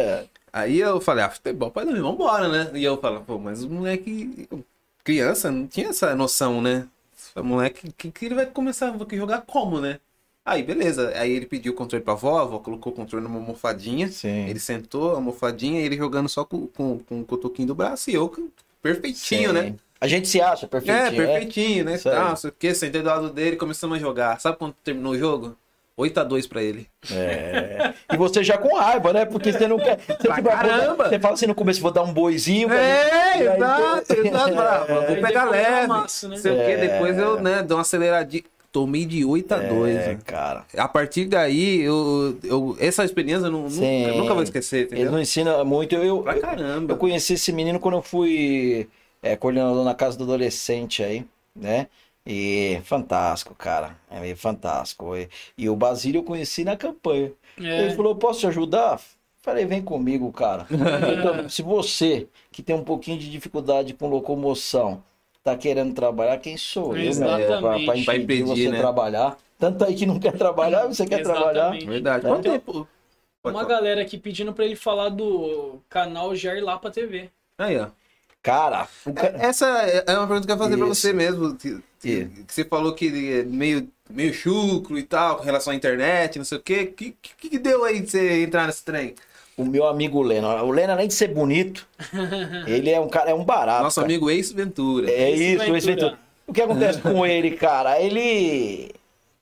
Aí 0.52 0.78
eu 0.78 1.00
falei, 1.00 1.24
ah, 1.24 1.30
futebol, 1.30 1.70
pai 1.70 1.84
domina, 1.84 2.02
vambora, 2.02 2.48
né? 2.48 2.70
E 2.74 2.84
eu 2.84 2.98
falo, 2.98 3.22
pô, 3.22 3.38
mas 3.38 3.64
o 3.64 3.70
moleque. 3.70 4.48
Criança 5.02 5.50
não 5.50 5.66
tinha 5.66 5.88
essa 5.88 6.14
noção, 6.14 6.60
né? 6.62 6.86
O 7.34 7.42
moleque, 7.42 7.90
que, 7.96 8.10
que 8.10 8.26
ele 8.26 8.34
vai 8.34 8.46
começar 8.46 8.90
a 8.90 9.16
jogar 9.16 9.42
como, 9.42 9.80
né? 9.80 9.98
Aí, 10.44 10.62
beleza. 10.62 11.12
Aí 11.16 11.32
ele 11.32 11.46
pediu 11.46 11.72
o 11.72 11.74
controle 11.74 12.04
pra 12.04 12.12
avó, 12.12 12.38
a 12.38 12.42
avó 12.42 12.58
colocou 12.58 12.92
o 12.92 12.96
controle 12.96 13.24
numa 13.24 13.38
almofadinha. 13.38 14.08
Sim. 14.08 14.46
Ele 14.48 14.58
sentou, 14.58 15.12
a 15.12 15.14
almofadinha, 15.14 15.80
ele 15.80 15.96
jogando 15.96 16.28
só 16.28 16.44
com, 16.44 16.66
com, 16.66 16.98
com 16.98 17.20
o 17.20 17.24
cotoquinho 17.24 17.68
do 17.68 17.74
braço 17.74 18.10
e 18.10 18.14
eu 18.14 18.30
perfeitinho, 18.82 19.50
Sim. 19.50 19.54
né? 19.54 19.74
A 20.00 20.08
gente 20.08 20.26
se 20.26 20.40
acha 20.40 20.66
perfeitinho. 20.66 21.22
é, 21.22 21.26
perfeitinho, 21.26 21.84
né? 21.84 21.94
Isso 21.94 22.08
aí. 22.08 22.16
Tá, 22.16 22.28
não 22.30 22.36
sei 22.36 22.50
o 22.50 22.52
que, 22.52 22.74
sentei 22.74 23.00
do 23.00 23.06
lado 23.06 23.30
dele, 23.30 23.56
começamos 23.56 23.96
a 23.96 24.00
jogar. 24.00 24.40
Sabe 24.40 24.58
quando 24.58 24.74
terminou 24.82 25.12
o 25.12 25.18
jogo? 25.18 25.56
8x2 25.98 26.48
pra 26.48 26.62
ele. 26.62 26.86
É. 27.12 27.92
E 28.12 28.16
você 28.16 28.42
já 28.42 28.56
com 28.56 28.74
raiva, 28.76 29.12
né? 29.12 29.24
Porque 29.26 29.52
você 29.52 29.66
não 29.68 29.78
quer. 29.78 29.98
Você, 29.98 30.28
Pra 30.28 30.42
caramba! 30.42 31.08
você 31.08 31.18
fala 31.18 31.34
assim 31.34 31.46
no 31.46 31.54
começo, 31.54 31.80
vou 31.80 31.90
dar 31.90 32.02
um 32.02 32.12
boizinho. 32.12 32.72
É, 32.72 33.32
aí- 33.34 33.42
exato, 33.46 34.12
exato. 34.14 34.54
Fala, 34.54 34.84
Vou 35.06 35.16
pegar 35.16 35.46
é 35.46 35.50
leve. 35.50 35.84
amasso, 35.84 36.28
né? 36.28 36.34
Não 36.36 36.42
sei 36.42 36.52
o 36.52 36.56
que, 36.56 36.70
É. 36.70 36.76
depois 36.76 37.18
eu, 37.18 37.40
né, 37.40 37.62
dou 37.62 37.76
uma 37.76 37.82
aceleradinha. 37.82 38.42
Tomei 38.72 39.04
de 39.04 39.22
8 39.22 39.52
a 39.52 39.58
2 39.58 39.94
É, 39.96 40.08
né? 40.14 40.18
cara. 40.24 40.64
A 40.78 40.88
partir 40.88 41.26
daí, 41.26 41.82
eu, 41.82 42.38
eu, 42.42 42.74
essa 42.80 43.04
experiência 43.04 43.46
eu 43.48 43.50
não, 43.52 43.68
Sim. 43.68 44.06
nunca, 44.06 44.16
nunca 44.18 44.34
vou 44.34 44.42
esquecer, 44.42 44.76
Ele 44.86 44.86
entendeu? 44.94 45.12
não 45.12 45.20
ensina 45.20 45.62
muito. 45.62 45.94
Eu, 45.94 46.02
eu, 46.02 46.22
Pra 46.22 46.40
caramba. 46.40 46.94
Eu 46.94 46.96
conheci 46.96 47.34
esse 47.34 47.52
menino 47.52 47.78
quando 47.78 47.98
eu 47.98 48.02
fui 48.02 48.88
é, 49.22 49.36
coordenador 49.36 49.84
na 49.84 49.94
casa 49.94 50.16
do 50.16 50.24
adolescente 50.24 51.02
aí, 51.02 51.22
né? 51.54 51.86
E 52.26 52.80
fantástico, 52.84 53.54
cara. 53.54 53.96
É 54.10 54.34
fantástico. 54.34 55.16
E, 55.16 55.28
e 55.58 55.68
o 55.68 55.74
Basílio 55.76 56.20
eu 56.20 56.24
conheci 56.24 56.64
na 56.64 56.76
campanha. 56.76 57.32
É. 57.60 57.82
Ele 57.86 57.94
falou: 57.96 58.14
Posso 58.14 58.40
te 58.40 58.46
ajudar? 58.46 59.00
Falei: 59.42 59.64
Vem 59.66 59.82
comigo, 59.82 60.30
cara. 60.32 60.66
Então, 60.70 61.48
se 61.48 61.62
você, 61.62 62.28
que 62.52 62.62
tem 62.62 62.76
um 62.76 62.84
pouquinho 62.84 63.18
de 63.18 63.28
dificuldade 63.30 63.92
com 63.94 64.08
locomoção, 64.08 65.02
tá 65.42 65.56
querendo 65.56 65.92
trabalhar, 65.94 66.38
quem 66.38 66.56
sou 66.56 66.96
eu? 66.96 67.02
Exatamente. 67.02 67.46
Pra, 67.46 67.58
pra 67.60 67.70
Pra 68.04 68.16
impedir 68.16 68.22
impedir, 68.22 68.46
você 68.46 68.68
né? 68.70 68.78
trabalhar. 68.78 69.36
Tanto 69.58 69.84
aí 69.84 69.94
que 69.94 70.06
não 70.06 70.18
quer 70.20 70.32
trabalhar, 70.36 70.86
você 70.86 71.04
quer 71.06 71.22
trabalhar. 71.22 71.50
Exatamente. 71.74 71.86
Verdade. 71.86 72.26
É. 72.26 72.28
Quanto 72.28 72.42
tempo? 72.42 72.88
Pode 73.42 73.56
Uma 73.56 73.64
falar. 73.64 73.74
galera 73.74 74.00
aqui 74.02 74.16
pedindo 74.16 74.52
pra 74.52 74.64
ele 74.64 74.76
falar 74.76 75.08
do 75.08 75.80
canal 75.88 76.34
Jair 76.36 76.64
Lapa 76.64 76.90
TV. 76.92 77.28
Aí, 77.58 77.76
ó. 77.78 77.88
Cara, 78.40 78.86
o 79.04 79.12
ca- 79.12 79.32
Essa 79.38 79.66
é 79.84 80.04
é 80.06 80.18
uma 80.18 80.26
pergunta 80.28 80.46
que 80.46 80.52
eu 80.52 80.56
ia 80.56 80.62
fazer 80.62 80.76
pra 80.76 80.86
Isso. 80.86 80.94
você 81.00 81.12
mesmo. 81.12 81.56
Que, 82.02 82.24
que- 82.26 82.52
você 82.52 82.64
falou 82.64 82.92
que 82.94 83.06
é 83.40 83.42
meio, 83.44 83.88
meio 84.10 84.34
chucro 84.34 84.98
e 84.98 85.02
tal, 85.04 85.36
com 85.36 85.44
relação 85.44 85.72
à 85.72 85.76
internet, 85.76 86.36
não 86.38 86.44
sei 86.44 86.58
o 86.58 86.60
quê. 86.60 86.80
O 86.90 86.92
que, 86.94 87.14
que, 87.38 87.48
que 87.50 87.58
deu 87.58 87.84
aí 87.84 88.00
de 88.00 88.10
você 88.10 88.42
entrar 88.42 88.66
nesse 88.66 88.84
trem? 88.84 89.14
o 89.54 89.64
meu 89.66 89.86
amigo 89.86 90.22
Leno, 90.22 90.48
o 90.48 90.70
Leno, 90.70 90.92
além 90.94 91.06
de 91.06 91.12
ser 91.14 91.28
bonito, 91.28 91.86
ele 92.66 92.88
é 92.90 92.98
um 92.98 93.06
cara, 93.08 93.30
é 93.30 93.34
um 93.34 93.44
barato. 93.44 93.82
Nosso 93.84 93.96
cara. 94.00 94.06
amigo 94.06 94.30
Ace 94.30 94.52
Ventura. 94.54 95.10
É 95.10 95.30
isso, 95.30 95.58
Ventura. 95.58 95.78
esse 95.78 95.86
Ventura. 95.86 96.18
O 96.46 96.52
que 96.52 96.62
acontece 96.62 97.00
com 97.00 97.24
ele, 97.26 97.52
cara? 97.52 98.00
Ele. 98.00 98.90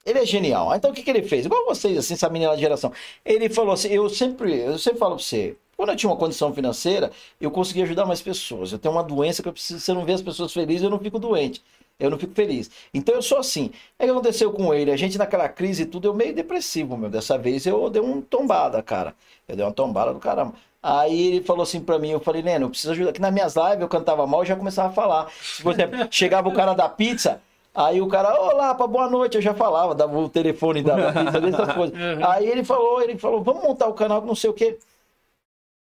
Ele 0.04 0.18
é 0.18 0.26
genial. 0.26 0.74
Então 0.74 0.90
o 0.90 0.94
que, 0.94 1.02
que 1.02 1.10
ele 1.10 1.22
fez? 1.22 1.46
Igual 1.46 1.64
vocês, 1.64 1.96
assim, 1.96 2.14
essa 2.14 2.28
menina 2.28 2.54
de 2.54 2.60
geração. 2.60 2.92
Ele 3.24 3.48
falou 3.48 3.72
assim: 3.72 3.88
eu 3.88 4.08
sempre, 4.10 4.58
eu 4.60 4.78
sempre 4.78 4.98
falo 4.98 5.14
pra 5.14 5.24
você, 5.24 5.54
quando 5.76 5.90
eu 5.90 5.96
tinha 5.96 6.10
uma 6.10 6.16
condição 6.16 6.52
financeira, 6.52 7.10
eu 7.40 7.50
conseguia 7.50 7.84
ajudar 7.84 8.04
mais 8.04 8.20
pessoas. 8.20 8.72
Eu 8.72 8.78
tenho 8.78 8.92
uma 8.92 9.04
doença 9.04 9.42
que 9.42 9.48
eu 9.48 9.52
preciso, 9.52 9.78
se 9.78 9.90
eu 9.90 9.94
não 9.94 10.04
ver 10.04 10.14
as 10.14 10.22
pessoas 10.22 10.52
felizes, 10.52 10.82
eu 10.82 10.90
não 10.90 10.98
fico 10.98 11.18
doente. 11.18 11.62
Eu 12.00 12.10
não 12.10 12.18
fico 12.18 12.34
feliz. 12.34 12.70
Então 12.92 13.14
eu 13.14 13.22
sou 13.22 13.38
assim. 13.38 13.70
Aí 13.98 14.06
o 14.06 14.12
que 14.14 14.18
aconteceu 14.18 14.52
com 14.52 14.72
ele? 14.74 14.90
A 14.90 14.96
gente 14.96 15.18
naquela 15.18 15.48
crise 15.48 15.82
e 15.82 15.86
tudo, 15.86 16.08
eu 16.08 16.14
meio 16.14 16.34
depressivo, 16.34 16.96
meu. 16.96 17.10
Dessa 17.10 17.36
vez 17.38 17.66
eu 17.66 17.88
dei 17.90 18.00
uma 18.02 18.22
tombada, 18.22 18.82
cara. 18.82 19.14
Eu 19.46 19.54
dei 19.56 19.64
uma 19.64 19.72
tombada 19.72 20.12
do 20.14 20.18
caramba. 20.18 20.54
Aí 20.82 21.26
ele 21.34 21.44
falou 21.44 21.62
assim 21.62 21.80
pra 21.80 21.98
mim, 21.98 22.08
eu 22.10 22.20
falei, 22.20 22.42
Neno, 22.42 22.64
eu 22.66 22.70
preciso 22.70 22.92
ajudar. 22.92 23.12
Que 23.12 23.20
nas 23.20 23.32
minhas 23.32 23.54
lives 23.54 23.80
eu 23.82 23.88
cantava 23.88 24.26
mal, 24.26 24.40
eu 24.40 24.46
já 24.46 24.56
começava 24.56 24.88
a 24.88 24.92
falar. 24.92 25.30
Se, 25.42 25.62
Por 25.62 25.72
exemplo, 25.74 25.98
chegava 26.10 26.48
o 26.48 26.54
cara 26.54 26.72
da 26.72 26.88
pizza, 26.88 27.40
aí 27.74 28.00
o 28.00 28.08
cara, 28.08 28.34
olá, 28.40 28.74
pá, 28.74 28.86
boa 28.86 29.08
noite, 29.10 29.34
eu 29.36 29.42
já 29.42 29.52
falava, 29.52 29.94
dava 29.94 30.18
o 30.18 30.28
telefone 30.28 30.82
da, 30.82 30.96
da 30.96 31.12
pizza, 31.24 31.38
dessas 31.40 31.72
coisas. 31.74 31.94
Uhum. 31.98 32.26
Aí 32.26 32.48
ele 32.48 32.64
falou, 32.64 33.02
ele 33.02 33.18
falou, 33.18 33.42
vamos 33.42 33.62
montar 33.62 33.88
o 33.88 33.92
canal, 33.94 34.22
não 34.24 34.34
sei 34.34 34.48
o 34.48 34.54
quê. 34.54 34.78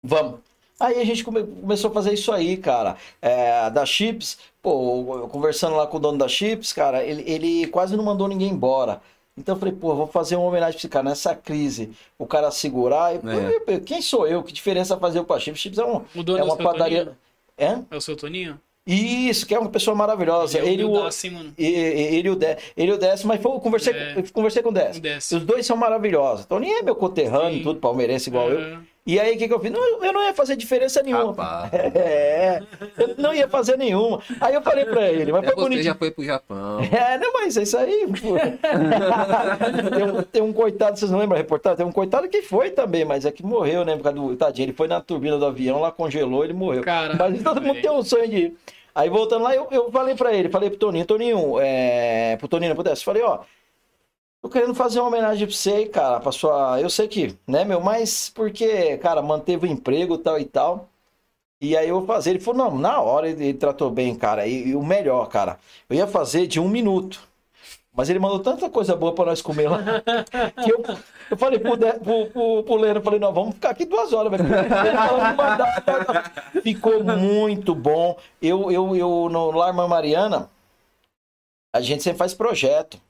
Vamos. 0.02 0.40
Aí 0.80 1.00
a 1.00 1.04
gente 1.04 1.24
come- 1.24 1.42
começou 1.44 1.90
a 1.90 1.94
fazer 1.94 2.14
isso 2.14 2.32
aí, 2.32 2.56
cara. 2.56 2.96
É, 3.20 3.68
da 3.70 3.84
Chips, 3.84 4.38
pô, 4.62 5.18
eu 5.18 5.28
conversando 5.28 5.76
lá 5.76 5.86
com 5.86 5.96
o 5.96 6.00
dono 6.00 6.18
da 6.18 6.28
Chips, 6.28 6.72
cara, 6.72 7.02
ele, 7.04 7.22
ele 7.26 7.66
quase 7.68 7.96
não 7.96 8.04
mandou 8.04 8.28
ninguém 8.28 8.48
embora. 8.50 9.00
Então 9.36 9.54
eu 9.54 9.58
falei, 9.58 9.72
pô, 9.74 9.94
vou 9.94 10.06
fazer 10.08 10.34
uma 10.36 10.46
homenagem 10.48 10.72
pra 10.72 10.78
esse 10.80 10.88
cara 10.88 11.04
nessa 11.08 11.32
crise. 11.34 11.90
O 12.18 12.26
cara 12.26 12.50
segurar. 12.50 13.14
E, 13.14 13.18
É. 13.18 13.74
eu- 13.76 13.80
quem 13.80 14.02
sou 14.02 14.26
eu? 14.26 14.42
Que 14.42 14.52
diferença 14.52 14.96
fazer 14.96 15.20
o 15.20 15.24
pra 15.24 15.38
Chips? 15.38 15.60
Chips 15.60 15.78
é, 15.78 15.84
um, 15.84 16.02
O 16.14 16.22
dono 16.24 16.38
é 16.38 16.40
é 16.40 16.44
o 16.44 16.46
uma 16.48 16.56
seu 16.56 16.64
padaria. 16.64 16.98
Toninho? 17.04 17.16
É? 17.56 17.78
É 17.94 17.96
o 17.96 18.00
seu 18.00 18.16
Toninho? 18.16 18.60
Isso, 18.84 19.46
que 19.46 19.54
é 19.54 19.58
uma 19.58 19.68
pessoa 19.68 19.94
maravilhosa. 19.94 20.58
Ele, 20.58 20.70
Ele, 20.70 20.82
é 20.82 20.86
o, 20.86 20.90
mano. 21.30 21.52
e- 21.58 21.64
e- 21.66 22.16
ele, 22.16 22.28
e 22.28 22.30
o 22.30 22.38
ele 22.76 22.90
e 22.90 22.94
o 22.94 22.98
Décio, 22.98 23.28
mas 23.28 23.40
foi, 23.40 23.52
eu 23.52 23.60
conversei, 23.60 23.92
É. 23.92 24.14
eu 24.18 24.24
conversei 24.32 24.62
com 24.62 24.70
o. 24.70 24.72
O 24.72 25.00
Décio. 25.00 25.36
Os 25.38 25.44
dois 25.44 25.66
são 25.66 25.76
maravilhosos. 25.76 26.46
Toninho 26.46 26.78
é 26.78 26.82
meu 26.82 26.96
conterrâneo, 26.96 27.58
Sim. 27.58 27.62
tudo, 27.62 27.78
palmeirense 27.80 28.30
igual 28.30 28.50
eu. 28.50 28.78
E 29.08 29.18
aí, 29.18 29.36
o 29.36 29.38
que, 29.38 29.48
que 29.48 29.54
eu 29.54 29.58
fiz? 29.58 29.72
Não, 29.72 30.04
eu 30.04 30.12
não 30.12 30.22
ia 30.22 30.34
fazer 30.34 30.54
diferença 30.54 31.02
nenhuma. 31.02 31.28
Rapaz. 31.28 31.70
É, 31.98 32.62
eu 32.98 33.14
não 33.16 33.32
ia 33.32 33.48
fazer 33.48 33.78
nenhuma. 33.78 34.20
Aí 34.38 34.52
eu 34.54 34.60
falei 34.60 34.84
pra 34.84 35.08
ele, 35.08 35.32
mas 35.32 35.38
Até 35.42 35.46
foi 35.46 35.56
você 35.56 35.62
bonitinho. 35.62 35.84
já 35.84 35.94
foi 35.94 36.10
pro 36.10 36.22
Japão. 36.22 36.80
É, 36.92 37.16
não, 37.16 37.32
mas 37.32 37.56
isso 37.56 37.78
aí. 37.78 38.06
pô. 38.20 38.36
tem, 39.96 40.04
um, 40.04 40.22
tem 40.24 40.42
um 40.42 40.52
coitado, 40.52 40.98
vocês 40.98 41.10
não 41.10 41.18
lembram 41.18 41.36
a 41.36 41.40
reportagem? 41.40 41.78
Tem 41.78 41.86
um 41.86 41.92
coitado 41.92 42.28
que 42.28 42.42
foi 42.42 42.70
também, 42.70 43.06
mas 43.06 43.24
é 43.24 43.32
que 43.32 43.42
morreu, 43.42 43.82
né? 43.82 43.96
Por 43.96 44.02
causa 44.02 44.18
do. 44.18 44.36
Tadinho, 44.36 44.66
ele 44.66 44.72
foi 44.74 44.86
na 44.88 45.00
turbina 45.00 45.38
do 45.38 45.46
avião, 45.46 45.80
lá 45.80 45.90
congelou, 45.90 46.44
ele 46.44 46.52
morreu. 46.52 46.82
Caramba, 46.82 47.30
mas 47.30 47.42
todo 47.42 47.62
mundo 47.62 47.80
tem 47.80 47.90
um 47.90 48.02
sonho 48.02 48.28
de 48.28 48.36
ir. 48.36 48.56
Aí 48.94 49.08
voltando 49.08 49.44
lá, 49.44 49.54
eu, 49.54 49.68
eu 49.70 49.90
falei 49.90 50.14
pra 50.14 50.34
ele, 50.34 50.50
falei 50.50 50.68
pro 50.68 50.78
Toninho, 50.78 51.06
Toninho, 51.06 51.58
é, 51.60 52.36
pro 52.36 52.48
Toninho, 52.48 52.74
pudesse, 52.76 53.02
falei, 53.04 53.22
ó. 53.22 53.38
Tô 54.40 54.48
querendo 54.48 54.74
fazer 54.74 55.00
uma 55.00 55.08
homenagem 55.08 55.46
pra 55.46 55.56
você, 55.56 55.70
aí, 55.72 55.88
cara, 55.88 56.20
pra 56.20 56.30
sua. 56.30 56.80
Eu 56.80 56.88
sei 56.88 57.08
que, 57.08 57.36
né, 57.46 57.64
meu, 57.64 57.80
mas 57.80 58.30
porque, 58.30 58.96
cara, 58.98 59.20
manteve 59.20 59.66
o 59.66 59.70
emprego 59.70 60.16
tal 60.16 60.38
e 60.38 60.44
tal. 60.44 60.88
E 61.60 61.76
aí 61.76 61.88
eu 61.88 61.98
vou 61.98 62.06
fazer. 62.06 62.30
Ele 62.30 62.40
falou, 62.40 62.70
não, 62.70 62.78
na 62.78 63.00
hora 63.00 63.28
ele, 63.28 63.44
ele 63.46 63.58
tratou 63.58 63.90
bem, 63.90 64.14
cara. 64.16 64.46
E, 64.46 64.68
e 64.68 64.76
o 64.76 64.82
melhor, 64.84 65.28
cara, 65.28 65.58
eu 65.90 65.96
ia 65.96 66.06
fazer 66.06 66.46
de 66.46 66.60
um 66.60 66.68
minuto. 66.68 67.20
Mas 67.94 68.10
ele 68.10 68.20
mandou 68.20 68.40
tanta 68.40 68.70
coisa 68.70 68.96
boa 68.96 69.14
pra 69.14 69.26
nós 69.26 69.42
comer 69.42 69.68
lá. 69.70 69.80
Que 70.64 70.70
eu, 70.72 70.84
eu 71.32 71.36
falei 71.36 71.58
pro, 71.58 71.76
De- 71.76 71.92
pro, 72.00 72.26
pro, 72.30 72.62
pro 72.64 72.86
eu 72.86 73.02
falei, 73.02 73.18
não, 73.20 73.32
vamos 73.32 73.54
ficar 73.56 73.70
aqui 73.70 73.84
duas 73.84 74.12
horas. 74.12 74.30
velho. 74.32 74.44
Ficou 76.62 77.02
muito 77.04 77.74
bom. 77.74 78.16
Eu, 78.40 78.70
eu, 78.70 78.94
eu 78.96 79.28
no 79.30 79.50
Lar 79.50 79.72
Mariana, 79.74 80.48
a 81.74 81.80
gente 81.80 82.02
sempre 82.02 82.18
faz 82.18 82.34
projeto 82.34 83.00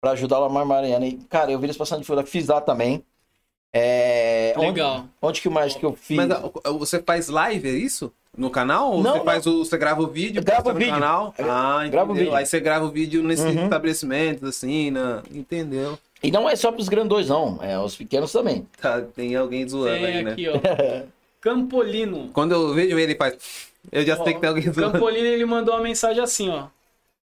pra 0.00 0.12
ajudar 0.12 0.38
o 0.38 0.48
Lar 0.52 0.64
Mariana. 0.64 1.06
E, 1.06 1.12
cara, 1.28 1.50
eu 1.52 1.58
vi 1.58 1.66
eles 1.66 1.76
passando 1.76 2.00
de 2.00 2.06
fila, 2.06 2.24
fiz 2.24 2.48
lá 2.48 2.60
também. 2.60 3.04
É, 3.72 4.52
onde- 4.56 4.66
Legal. 4.66 5.04
Onde, 5.22 5.40
que 5.40 5.48
mais 5.48 5.74
que 5.76 5.84
eu 5.84 5.92
fiz? 5.94 6.16
Mas 6.16 6.28
você 6.78 7.00
faz 7.02 7.28
live, 7.28 7.68
é 7.68 7.72
isso? 7.72 8.12
No 8.36 8.48
canal? 8.50 8.92
Ou 8.92 9.02
Não, 9.02 9.12
você 9.12 9.18
não. 9.18 9.24
faz 9.24 9.46
o. 9.46 9.64
Você 9.64 9.76
grava 9.76 10.02
o 10.02 10.06
vídeo, 10.06 10.42
Gravo 10.42 10.62
posta 10.62 10.76
o 10.76 10.78
vídeo. 10.78 10.94
no 10.94 11.00
canal? 11.00 11.34
Ah, 11.38 11.86
Gravo 11.88 12.12
o 12.12 12.14
vídeo. 12.14 12.34
Aí 12.34 12.46
você 12.46 12.60
grava 12.60 12.84
o 12.84 12.90
vídeo 12.90 13.22
nesses 13.22 13.44
Uhum. 13.44 13.64
estabelecimentos, 13.64 14.48
assim, 14.48 14.90
na... 14.90 15.22
entendeu? 15.32 15.98
E 16.22 16.30
não 16.30 16.48
é 16.48 16.54
só 16.54 16.70
pros 16.70 16.88
grandões, 16.88 17.28
não. 17.28 17.58
É 17.62 17.78
os 17.78 17.96
pequenos 17.96 18.30
também. 18.30 18.66
Tá, 18.80 19.00
tem 19.02 19.34
alguém 19.34 19.66
zoando 19.68 19.94
Tem 19.96 20.04
aí, 20.06 20.22
né? 20.24 20.32
aqui, 20.32 20.46
ó. 20.48 20.52
Campolino. 21.40 22.30
Quando 22.32 22.52
eu 22.52 22.74
vejo 22.74 22.92
ele, 22.98 23.02
ele 23.12 23.14
faz. 23.16 23.36
Eu 23.90 24.04
já 24.04 24.16
sei 24.22 24.34
que 24.34 24.40
tem 24.40 24.48
alguém 24.48 24.70
zoando. 24.72 24.92
Campolino, 24.92 25.26
ele 25.26 25.44
mandou 25.46 25.74
uma 25.74 25.82
mensagem 25.82 26.22
assim, 26.22 26.48
ó. 26.50 26.66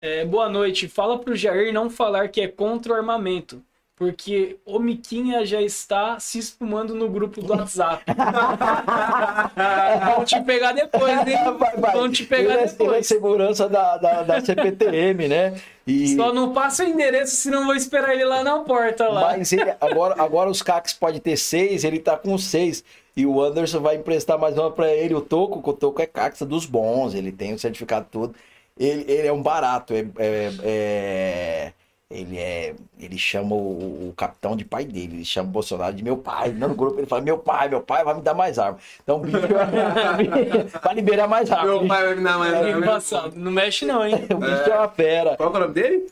É, 0.01 0.25
boa 0.25 0.49
noite. 0.49 0.87
Fala 0.87 1.19
pro 1.19 1.35
Jair 1.35 1.71
não 1.71 1.89
falar 1.89 2.29
que 2.29 2.41
é 2.41 2.47
contra 2.47 2.93
o 2.93 2.95
armamento. 2.95 3.61
Porque 3.95 4.57
o 4.65 4.79
Miquinha 4.79 5.45
já 5.45 5.61
está 5.61 6.19
se 6.19 6.39
espumando 6.39 6.95
no 6.95 7.07
grupo 7.07 7.39
do 7.39 7.53
WhatsApp. 7.53 8.03
Vão 10.15 10.25
te 10.25 10.41
pegar 10.41 10.71
depois, 10.71 11.19
hein? 11.27 11.37
Vai, 11.59 11.77
vai. 11.77 11.91
Vão 11.93 12.11
te 12.11 12.23
pegar 12.25 12.41
ele, 12.41 12.51
é, 12.51 12.55
ele 12.55 12.63
é 12.63 12.67
depois. 12.67 13.05
segurança 13.05 13.69
da, 13.69 13.97
da, 13.97 14.23
da 14.23 14.41
CPTM, 14.41 15.27
né? 15.27 15.53
E, 15.85 16.15
Só 16.15 16.33
não 16.33 16.51
passa 16.51 16.83
o 16.83 16.87
endereço, 16.87 17.35
senão 17.35 17.65
vou 17.65 17.75
esperar 17.75 18.15
ele 18.15 18.25
lá 18.25 18.43
na 18.43 18.57
porta 18.61 19.07
lá. 19.07 19.37
mas 19.37 19.53
ele, 19.53 19.71
agora, 19.79 20.15
agora 20.19 20.49
os 20.49 20.63
CACs 20.63 20.93
podem 20.93 21.21
ter 21.21 21.37
seis, 21.37 21.83
ele 21.83 21.99
tá 21.99 22.17
com 22.17 22.35
seis. 22.39 22.83
E 23.15 23.23
o 23.23 23.39
Anderson 23.39 23.81
vai 23.81 23.97
emprestar 23.97 24.39
mais 24.39 24.57
uma 24.57 24.71
pra 24.71 24.91
ele. 24.91 25.13
O 25.13 25.21
Toco, 25.21 25.61
o 25.69 25.73
Toco 25.73 26.01
é 26.01 26.07
caxa 26.07 26.43
dos 26.43 26.65
bons, 26.65 27.13
ele 27.13 27.31
tem 27.31 27.53
o 27.53 27.59
certificado 27.59 28.07
todo. 28.09 28.33
Ele, 28.77 29.05
ele 29.11 29.27
é 29.27 29.33
um 29.33 29.41
barato. 29.41 29.93
É, 29.93 30.05
é- 30.17 30.51
é- 30.63 31.73
ele 32.09 32.37
é. 32.37 32.73
Ele 32.99 33.17
chama 33.17 33.55
o, 33.55 34.09
o 34.09 34.13
capitão 34.17 34.55
de 34.55 34.65
pai 34.65 34.83
dele. 34.83 35.15
Ele 35.15 35.25
chama 35.25 35.47
o 35.47 35.51
Bolsonaro 35.51 35.93
de 35.95 36.03
meu 36.03 36.17
pai. 36.17 36.49
No 36.51 36.75
grupo 36.75 36.99
ele 36.99 37.07
fala: 37.07 37.21
Meu 37.21 37.37
pai, 37.37 37.69
meu 37.69 37.81
pai 37.81 38.03
vai 38.03 38.15
me 38.15 38.21
dar 38.21 38.33
mais 38.33 38.59
arma. 38.59 38.77
Então 39.01 39.17
o 39.17 39.19
bicho 39.19 39.37
vai 40.83 40.93
liberar 40.93 41.27
mais 41.27 41.49
arma. 41.51 41.65
Meu 41.65 41.87
pai 41.87 42.03
vai 42.03 42.15
me 42.15 42.23
dar 42.23 42.37
mais. 42.37 42.75
Embaçado. 42.75 43.33
Não 43.37 43.51
mexe 43.51 43.85
não, 43.85 44.05
hein? 44.05 44.15
O 44.33 44.37
bicho 44.37 44.69
é 44.69 44.75
uma 44.77 44.89
fera. 44.89 45.37
Qual 45.37 45.53
é 45.53 45.55
o 45.55 45.59
nome 45.59 45.73
dele? 45.73 46.11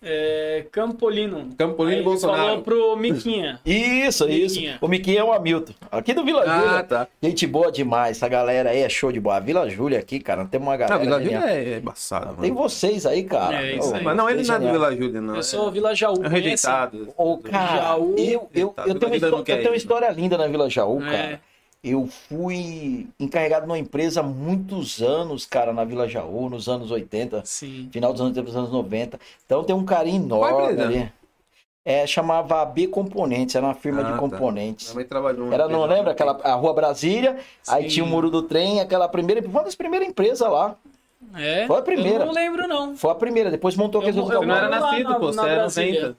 É, 0.00 0.64
Campolino. 0.70 1.48
Campolino 1.58 1.90
Aí 1.92 1.96
ele 1.98 2.04
Bolsonaro. 2.04 2.38
Falou 2.42 2.62
pro 2.62 2.96
Miquinha. 2.96 3.60
Isso, 3.66 4.26
isso. 4.30 4.54
Miquinha. 4.56 4.78
O 4.80 4.86
Miquinha 4.88 5.20
é 5.20 5.24
o 5.24 5.32
Hamilton. 5.32 5.72
Aqui 5.90 6.14
do 6.14 6.24
Vila 6.24 6.44
Ah, 6.46 6.60
Júlia. 6.60 6.82
tá. 6.84 7.08
Gente 7.20 7.46
boa 7.48 7.72
demais. 7.72 8.16
Essa 8.16 8.28
galera 8.28 8.70
aí 8.70 8.78
é 8.80 8.88
show 8.88 9.10
de 9.10 9.18
boa. 9.18 9.36
A 9.36 9.40
Vila 9.40 9.68
Júlia 9.68 9.98
aqui, 9.98 10.20
cara, 10.20 10.44
tem 10.44 10.60
uma 10.60 10.72
Não, 10.72 10.78
galera. 10.78 10.98
Vila 11.00 11.20
genial. 11.20 11.42
Júlia 11.42 11.54
é 11.56 11.78
embaçado, 11.78 12.26
mano. 12.26 12.42
Tem 12.42 12.52
vocês 12.52 13.06
aí, 13.06 13.24
cara. 13.24 13.60
É, 13.66 13.76
isso 13.76 13.92
aí. 13.94 14.04
Mas 14.04 14.16
não, 14.16 14.30
ele 14.30 14.42
não 14.46 14.54
é 14.54 14.58
do. 14.60 14.70
Vila 14.70 14.96
Júlia, 14.96 15.20
não. 15.20 15.34
Eu 15.36 15.42
sou 15.42 15.70
Vila 15.72 15.94
Jaú. 15.94 16.24
É 16.24 16.28
rejeitado. 16.28 17.08
Ô, 17.16 17.38
cara, 17.38 17.76
Jaú. 17.82 18.14
eu, 18.16 18.24
eu, 18.24 18.48
eu, 18.54 18.74
Vila 18.74 18.74
tenho, 18.74 18.86
uma 18.86 18.98
Júlia 18.98 19.08
não 19.08 19.14
histó- 19.16 19.42
quer 19.42 19.52
eu 19.52 19.58
tenho 19.58 19.70
uma 19.70 19.76
história 19.76 20.08
linda 20.10 20.38
na 20.38 20.46
Vila 20.46 20.70
Jaú, 20.70 21.02
É. 21.02 21.10
cara. 21.10 21.40
Eu 21.82 22.08
fui 22.08 23.06
encarregado 23.20 23.66
numa 23.66 23.78
empresa 23.78 24.18
há 24.20 24.22
muitos 24.22 25.00
anos, 25.00 25.46
cara, 25.46 25.72
na 25.72 25.84
Vila 25.84 26.08
Jaú, 26.08 26.50
nos 26.50 26.68
anos 26.68 26.90
80, 26.90 27.42
Sim. 27.44 27.88
final 27.92 28.12
dos 28.12 28.20
anos 28.20 28.32
80, 28.36 28.46
dos 28.50 28.56
anos 28.56 28.72
90. 28.72 29.18
Então 29.46 29.62
tem 29.62 29.74
um 29.76 29.84
carinho 29.84 30.24
enorme 30.24 30.82
ali. 30.82 31.12
É, 31.84 32.06
chamava 32.06 32.64
B 32.66 32.88
Componentes, 32.88 33.54
era 33.54 33.64
uma 33.64 33.74
firma 33.74 34.00
Ah, 34.00 34.04
de 34.04 34.12
tá. 34.12 34.18
componentes. 34.18 34.88
Minha 34.88 34.96
mãe 34.96 35.04
trabalhou 35.06 35.52
Era, 35.52 35.68
não 35.68 35.86
lembra? 35.86 36.10
Aquela, 36.12 36.38
a 36.42 36.54
Rua 36.54 36.74
Brasília, 36.74 37.38
aí 37.66 37.84
Sim. 37.84 37.88
tinha 37.88 38.04
o 38.04 38.08
Muro 38.08 38.28
do 38.28 38.42
Trem, 38.42 38.80
aquela 38.80 39.08
primeira, 39.08 39.40
foi 39.40 39.50
uma 39.50 39.62
das 39.64 39.74
primeiras 39.76 40.06
empresas 40.08 40.40
lá. 40.50 40.74
É? 41.36 41.66
Foi 41.66 41.78
a 41.78 41.82
primeira. 41.82 42.24
Eu 42.24 42.26
não 42.26 42.32
lembro, 42.34 42.68
não. 42.68 42.96
Foi 42.96 43.10
a 43.10 43.14
primeira, 43.14 43.50
depois 43.50 43.74
montou 43.76 44.00
Eu- 44.02 44.08
aqueles 44.08 44.20
outros 44.22 44.42
eu 44.42 44.46
não 44.46 44.54
era 44.54 44.68
nascido, 44.68 45.08
na- 45.10 45.14
pô, 45.18 45.32
você 45.32 45.40
era 45.40 45.54
Brasília. 45.54 46.00
90. 46.02 46.16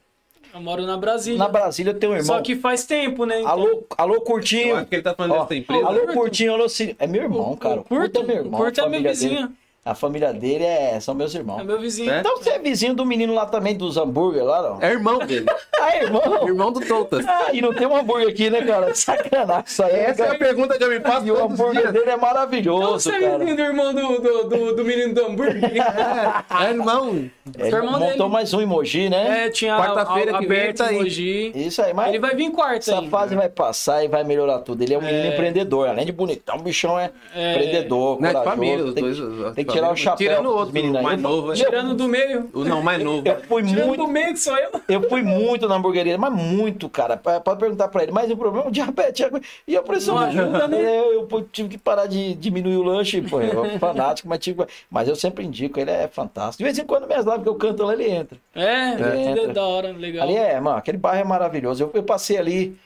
Eu 0.54 0.62
moro 0.62 0.84
na 0.86 0.98
Brasília. 0.98 1.38
Na 1.38 1.48
Brasília 1.48 1.92
eu 1.92 2.00
tenho 2.00 2.12
um 2.14 2.16
irmão. 2.16 2.36
Só 2.36 2.42
que 2.42 2.56
faz 2.56 2.86
tempo, 2.86 3.26
né? 3.26 3.40
então. 3.40 3.52
Alô, 3.52 3.84
alô, 3.98 4.16
Eu 4.16 4.22
Curtinho. 4.22 4.76
acho 4.76 4.86
que 4.88 4.96
ele 4.96 5.02
tá 5.04 5.14
falando 5.14 5.34
Ó, 5.34 5.42
dessa 5.44 5.56
empresa. 5.56 5.86
Alô, 5.86 6.00
Curto. 6.02 6.14
Curtinho, 6.14 6.54
alô, 6.54 6.68
Ciro. 6.70 6.96
É 6.98 7.06
meu 7.08 7.24
irmão, 7.24 7.52
O- 7.52 7.58
cara. 7.58 7.82
O 7.82 7.84
Curto, 7.84 8.20
é 8.20 8.24
meu 8.24 8.36
irmão. 8.38 8.60
Curto 8.60 8.80
é 8.80 8.84
meu 8.84 8.92
família 8.92 9.12
vizinho. 9.12 9.34
dele- 9.42 9.50
a 9.86 9.96
família 9.96 10.32
dele 10.34 10.64
é, 10.64 11.00
são 11.00 11.16
meus 11.16 11.34
irmãos. 11.34 11.60
É 11.62 11.64
meu 11.64 11.80
vizinho. 11.80 12.12
É? 12.12 12.20
Então 12.20 12.38
você 12.38 12.52
é 12.52 12.60
vizinho 12.60 12.94
do 12.94 13.06
menino 13.06 13.34
lá 13.34 13.46
também, 13.46 13.76
dos 13.76 13.98
hambúrguer 13.98 14.44
lá, 14.44 14.62
não? 14.62 14.82
É 14.82 14.92
irmão 14.92 15.20
dele. 15.20 15.46
Ah, 15.82 15.96
irmão? 15.96 16.46
irmão 16.46 16.74
do 16.74 16.82
Toutas. 16.82 17.26
Ah, 17.26 17.54
e 17.54 17.62
não 17.62 17.74
tem 17.74 17.88
um 17.88 17.96
hambúrguer 17.96 18.28
aqui, 18.28 18.50
né, 18.50 18.62
cara? 18.64 18.94
Sacanagem. 18.94 19.64
Isso 19.66 19.82
aí, 19.82 19.94
Essa 19.96 20.24
é 20.24 20.26
cara. 20.26 20.36
a 20.36 20.38
pergunta 20.38 20.78
que 20.78 20.84
eu 20.84 20.90
me 20.90 21.00
faço 21.00 21.26
E 21.26 21.32
o 21.32 21.42
hambúrguer 21.42 21.82
dias. 21.84 21.94
dele 21.94 22.10
é 22.10 22.14
Então 22.16 22.20
maravilhoso, 22.28 23.00
você 23.10 23.16
é 23.16 23.20
cara. 23.22 23.38
vizinho 23.40 23.56
do 23.56 23.62
irmão 23.64 23.94
do, 23.94 24.20
do, 24.22 24.44
do, 24.50 24.76
do 24.76 24.84
menino 24.84 25.14
do 25.14 25.26
hambúrguer? 25.26 25.72
É, 26.60 26.66
é 26.66 26.70
irmão. 26.72 27.30
Ele 27.58 27.68
irmão 27.76 27.94
montou 27.94 28.08
dele. 28.18 28.28
mais 28.30 28.54
um 28.54 28.60
emoji, 28.60 29.10
né? 29.10 29.46
É, 29.46 29.50
tinha 29.50 29.78
Quarta-feira 29.78 30.34
a- 30.34 30.36
a- 30.36 30.40
que 30.42 30.48
vem 30.48 30.58
aberto 30.60 30.78
tá 30.80 30.88
aí. 30.88 30.96
emoji. 30.98 31.52
Isso 31.56 31.82
aí, 31.82 31.94
mas 31.94 32.10
Ele 32.10 32.20
vai 32.20 32.36
vir 32.36 32.52
quarta 32.52 32.76
essa 32.78 32.96
ainda. 32.96 33.10
fase 33.10 33.36
vai 33.36 33.48
passar 33.48 34.04
e 34.04 34.10
vai 34.10 34.26
melhorar 34.26 34.60
tudo. 34.60 34.82
Ele 34.84 34.94
é 34.94 34.98
um 34.98 35.02
menino 35.02 35.24
É. 35.24 35.34
empreendedor. 35.34 35.88
Além 35.88 36.06
de 36.06 36.12
bonitão, 36.12 36.58
o 36.58 36.62
bichão 36.62 37.00
é, 37.00 37.10
É. 37.34 37.52
empreendedor, 37.54 38.20
Né, 38.22 38.34
família, 38.34 38.84
os 38.84 38.94
tem, 38.94 39.04
dois. 39.04 39.16
que- 39.18 39.24
os- 39.24 39.54
tem 39.56 39.66
que 39.66 39.69
família. 39.69 39.69
Tirar 39.72 39.92
o 39.92 39.96
chapéu 39.96 40.18
Tirando 40.30 40.46
o 40.48 40.56
outro, 40.56 40.74
meninos 40.74 40.98
aí. 40.98 41.04
mais 41.04 41.22
novo. 41.22 41.52
é. 41.52 41.56
Tirando 41.56 41.94
do 41.96 42.08
meio. 42.08 42.50
O 42.54 42.64
não, 42.64 42.82
mais 42.82 43.04
novo. 43.04 43.28
Eu 43.28 43.40
fui 43.44 43.64
Tirando 43.64 43.88
muito 43.88 44.06
do 44.06 44.08
meio 44.08 44.28
que 44.34 44.40
sou 44.40 44.58
eu. 44.58 44.70
Eu 44.88 45.10
fui 45.10 45.22
muito 45.22 45.68
na 45.68 45.76
hamburgueria, 45.76 46.18
mas 46.18 46.34
muito, 46.34 46.90
cara. 46.90 47.18
Pode 47.18 47.60
perguntar 47.60 47.88
pra 47.88 48.04
ele, 48.04 48.12
mas 48.12 48.30
o 48.32 48.38
problema 48.38 48.66
é 48.66 48.70
o 48.70 48.72
diabetes 48.72 49.26
é- 49.26 49.32
e 49.68 49.78
a 49.78 49.82
pressão. 49.82 50.16
Não 50.16 50.24
ajuda, 50.24 50.68
né? 50.68 51.00
Eu, 51.00 51.28
eu, 51.30 51.42
tive 51.52 51.70
que 51.70 51.78
parar 51.78 52.06
de 52.08 52.34
diminuir 52.36 52.78
o 52.78 52.84
lanche, 52.84 53.22
pô. 53.22 53.42
Eu 53.42 53.52
sou 53.54 53.80
fanático, 53.80 54.28
mas, 54.28 54.40
tive, 54.40 54.66
mas 54.90 55.08
eu 55.08 55.16
sempre 55.16 55.46
indico, 55.46 55.80
ele 55.80 55.92
é 55.92 56.08
fantástico. 56.08 56.58
De 56.58 56.64
vez 56.64 56.78
em 56.78 56.86
quando, 56.86 57.08
minhas 57.08 57.26
lives 57.26 57.44
que 57.44 57.50
eu 57.50 57.56
canto 57.56 57.84
lá, 57.84 57.94
ele 57.94 58.10
entra. 58.10 58.38
É, 58.56 58.64
É. 58.66 59.44
é. 59.44 59.48
da 59.48 59.64
hora, 59.66 59.92
legal. 59.92 60.24
Ali 60.28 60.36
é, 60.36 60.60
mano, 60.60 60.78
aquele 60.78 60.98
bairro 60.98 61.22
é 61.22 61.24
maravilhoso. 61.24 61.84
Eu, 61.84 61.92
eu 61.94 62.04
passei 62.04 62.38
ali. 62.38 62.78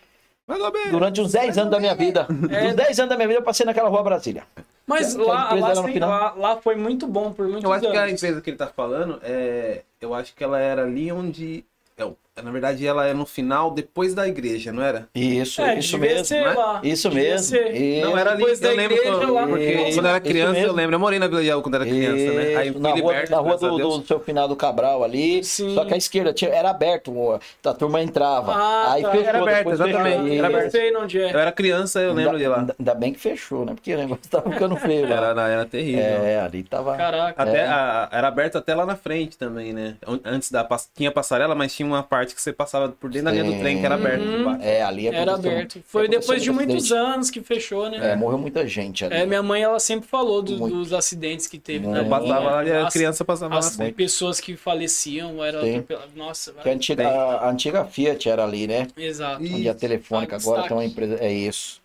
Durante 0.92 1.22
uns 1.22 1.32
10 1.32 1.58
anos 1.58 1.72
da 1.72 1.80
minha 1.80 1.96
vida. 1.96 2.28
É. 2.52 2.68
Uns 2.68 2.76
10 2.76 3.00
anos 3.00 3.10
da 3.10 3.16
minha 3.16 3.28
vida, 3.28 3.40
eu 3.40 3.44
passei 3.44 3.66
naquela 3.66 3.90
rua 3.90 4.04
Brasília. 4.04 4.44
Mas 4.86 5.16
lá, 5.16 5.54
lá, 5.54 5.76
sim, 5.76 5.98
lá, 6.00 6.34
lá 6.34 6.58
foi 6.58 6.76
muito 6.76 7.08
bom 7.08 7.32
por 7.32 7.46
muitos 7.46 7.64
Eu 7.64 7.72
acho 7.72 7.90
que 7.90 7.98
a 7.98 8.02
anos. 8.02 8.14
empresa 8.14 8.42
que 8.42 8.50
ele 8.50 8.58
tá 8.58 8.68
falando, 8.68 9.20
é, 9.24 9.84
eu 10.02 10.14
acho 10.14 10.36
que 10.36 10.44
ela 10.44 10.60
era 10.60 10.84
ali 10.84 11.12
onde. 11.12 11.64
é, 11.98 12.04
na 12.42 12.52
verdade, 12.52 12.86
ela 12.86 13.06
é 13.08 13.14
no 13.14 13.26
final, 13.26 13.70
depois 13.72 14.14
da 14.14 14.28
igreja, 14.28 14.72
não 14.72 14.82
era? 14.82 15.08
Isso, 15.14 15.62
É, 15.62 15.78
isso 15.78 15.98
mesmo. 15.98 16.26
ser 16.26 16.42
né? 16.44 16.56
Isso 16.84 17.12
mesmo. 17.12 17.58
Isso. 17.58 18.02
Não, 18.06 18.18
era 18.18 18.32
ali. 18.32 18.40
depois 18.40 18.60
da 18.60 18.70
Eu 18.70 18.76
lembro 18.78 18.98
igreja 18.98 19.18
quando, 19.20 19.34
lá. 19.34 19.48
porque 19.48 19.64
Isso, 19.72 19.98
quando 19.98 20.06
eu 20.06 20.10
era 20.10 20.18
isso 20.18 20.28
criança, 20.28 20.60
eu 20.60 20.74
lembro. 20.74 20.96
Eu 20.96 21.00
morei 21.00 21.20
na 21.20 21.28
Vila 21.28 21.62
quando 21.62 21.76
era 21.76 21.86
criança, 21.86 22.34
né? 22.34 22.56
Aí 22.56 22.72
na 22.72 22.90
rua, 22.90 22.96
liberto, 22.96 23.32
na 23.32 23.38
rua 23.38 23.48
graças 23.50 23.64
a 23.64 23.70
do, 23.70 23.78
Deus. 23.78 24.00
do 24.00 24.08
seu 24.08 24.20
finado 24.20 24.56
Cabral 24.56 25.04
ali. 25.04 25.44
Sim. 25.44 25.74
Só 25.76 25.86
que 25.86 25.94
a 25.94 25.98
esquerda 25.98 26.34
tinha- 26.34 26.52
era 26.52 26.70
aberto, 26.70 27.40
a 27.64 27.74
turma 27.74 28.02
entrava. 28.02 28.54
Ah, 28.54 28.94
aí 28.94 29.02
tá. 29.04 29.12
fechou, 29.12 29.28
Era 29.28 29.42
aberto, 29.42 29.72
exatamente, 29.72 30.38
era 30.38 30.48
Eu 30.50 30.56
aberto. 30.56 30.72
sei 30.72 30.96
onde 30.96 31.22
é. 31.22 31.34
Eu 31.34 31.40
era 31.40 31.52
criança, 31.52 32.00
eu 32.02 32.14
lembro 32.14 32.38
de 32.38 32.46
ainda, 32.46 32.56
lá. 32.58 32.66
ainda- 32.80 32.96
bem 32.96 33.14
que 33.14 33.20
fechou, 33.20 33.66
né? 33.66 33.74
Porque 33.74 33.94
o 33.94 33.98
negócio 33.98 34.24
tava 34.30 34.50
ficando 34.52 34.76
feio. 34.78 35.08
lá. 35.08 35.16
Era, 35.16 35.50
era 35.50 35.66
terrível. 35.66 36.02
É, 36.04 36.40
ali 36.40 36.64
tava. 36.64 36.96
Caraca. 36.96 37.42
Até, 37.44 37.60
É. 37.60 37.68
a- 37.68 38.10
era 38.12 38.28
aberto 38.28 38.58
até 38.58 38.74
lá 38.74 38.86
na 38.86 38.96
frente 38.96 39.38
também, 39.38 39.74
né? 39.74 39.96
An- 40.08 40.20
Antes 40.26 40.50
da. 40.52 40.68
Tinha 40.96 41.12
passarela, 41.12 41.54
mas 41.54 41.74
tinha 41.76 41.86
uma 41.86 42.02
parte 42.02 42.23
parte 42.24 42.36
que 42.36 42.42
você 42.42 42.54
passava 42.54 42.90
por 42.90 43.10
dentro 43.10 43.26
da 43.26 43.32
linha 43.32 43.44
do 43.44 43.52
Sim. 43.52 43.60
trem, 43.60 43.80
que 43.80 43.86
era 43.86 43.96
aberto. 43.96 44.22
Uhum. 44.24 44.62
É, 44.62 44.82
ali 44.82 45.08
Era 45.08 45.32
aconteceu- 45.34 45.52
aberto. 45.52 45.84
Foi 45.86 46.04
aconteceu 46.04 46.22
depois 46.22 46.44
de 46.44 46.52
muito 46.52 46.70
muitos 46.70 46.92
acidente. 46.92 47.14
anos 47.14 47.30
que 47.32 47.42
fechou, 47.42 47.90
né? 47.90 48.12
É, 48.12 48.16
morreu 48.16 48.38
muita 48.38 48.68
gente 48.68 49.06
ali. 49.06 49.16
É, 49.16 49.26
minha 49.26 49.44
mãe, 49.44 49.62
ela 49.62 49.80
sempre 49.80 50.08
falou 50.08 50.42
do- 50.42 50.58
dos 50.68 50.94
acidentes 50.94 51.48
que 51.48 51.60
teve 51.60 51.86
Muito. 51.86 51.98
na 51.98 52.04
Eu 52.04 52.10
passava 52.10 52.50
lá 52.50 52.66
e 52.66 52.72
a 52.72 52.88
As- 52.88 52.94
criança 52.94 53.26
passava 53.26 53.58
As 53.58 53.78
lá. 53.78 53.92
pessoas 53.92 54.40
que 54.40 54.56
faleciam 54.56 55.44
eram 55.44 55.62
Sim. 55.62 55.72
atropeladas. 55.76 56.14
Nossa, 56.16 56.54
Que 56.54 56.70
a, 56.70 56.74
antiga, 56.74 57.08
a, 57.08 57.36
a 57.46 57.50
antiga 57.50 57.86
Fiat 57.86 58.30
era 58.30 58.44
ali, 58.44 58.68
né? 58.68 58.88
exato. 58.98 59.42
Onde 59.44 59.68
a 59.70 59.74
telefônica 59.74 60.36
Ah, 60.36 60.40
agora 60.40 60.64
tem 60.64 60.72
uma 60.78 60.86
empresa. 60.86 61.18
É 61.20 61.32
isso. 61.32 61.82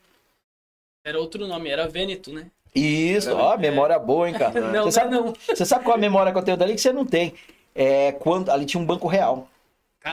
Era 1.04 1.18
outro 1.18 1.46
nome, 1.46 1.70
era 1.70 1.88
Vêneto, 1.88 2.32
né? 2.32 2.46
Isso, 2.74 3.34
ó, 3.34 3.56
memória 3.56 3.98
boa, 3.98 4.28
hein, 4.28 4.34
cara. 4.34 4.52
Não, 4.72 4.84
você, 4.84 4.92
sabe, 4.92 5.10
não. 5.10 5.32
você 5.48 5.64
sabe 5.64 5.84
qual 5.84 5.96
é 5.96 5.98
a 5.98 6.00
memória 6.00 6.30
que 6.30 6.38
eu 6.38 6.42
tenho 6.42 6.56
dali 6.56 6.74
que 6.74 6.80
você 6.80 6.92
não 6.92 7.04
tem? 7.06 7.32
É 7.74 8.12
quando 8.12 8.50
ali 8.50 8.66
tinha 8.66 8.80
um 8.80 8.84
banco 8.84 9.08
real. 9.08 9.48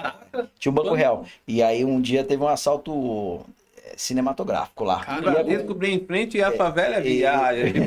Caraca. 0.02 0.50
Tinha 0.60 0.72
um 0.72 0.76
banco 0.76 0.94
real. 0.94 1.26
E 1.48 1.62
aí 1.64 1.84
um 1.86 2.00
dia 2.02 2.24
teve 2.24 2.44
um 2.44 2.48
assalto 2.48 3.42
é, 3.86 3.94
cinematográfico 3.96 4.84
lá. 4.84 5.04
Cara, 5.04 5.18
O 5.20 5.30
E 5.30 5.32
Bradesco 5.32 5.74
bem 5.74 5.96
em 5.96 6.06
frente 6.06 6.38
e 6.38 6.44
a 6.44 6.52
favela 6.52 6.96
é 6.96 7.02
viagem. 7.02 7.74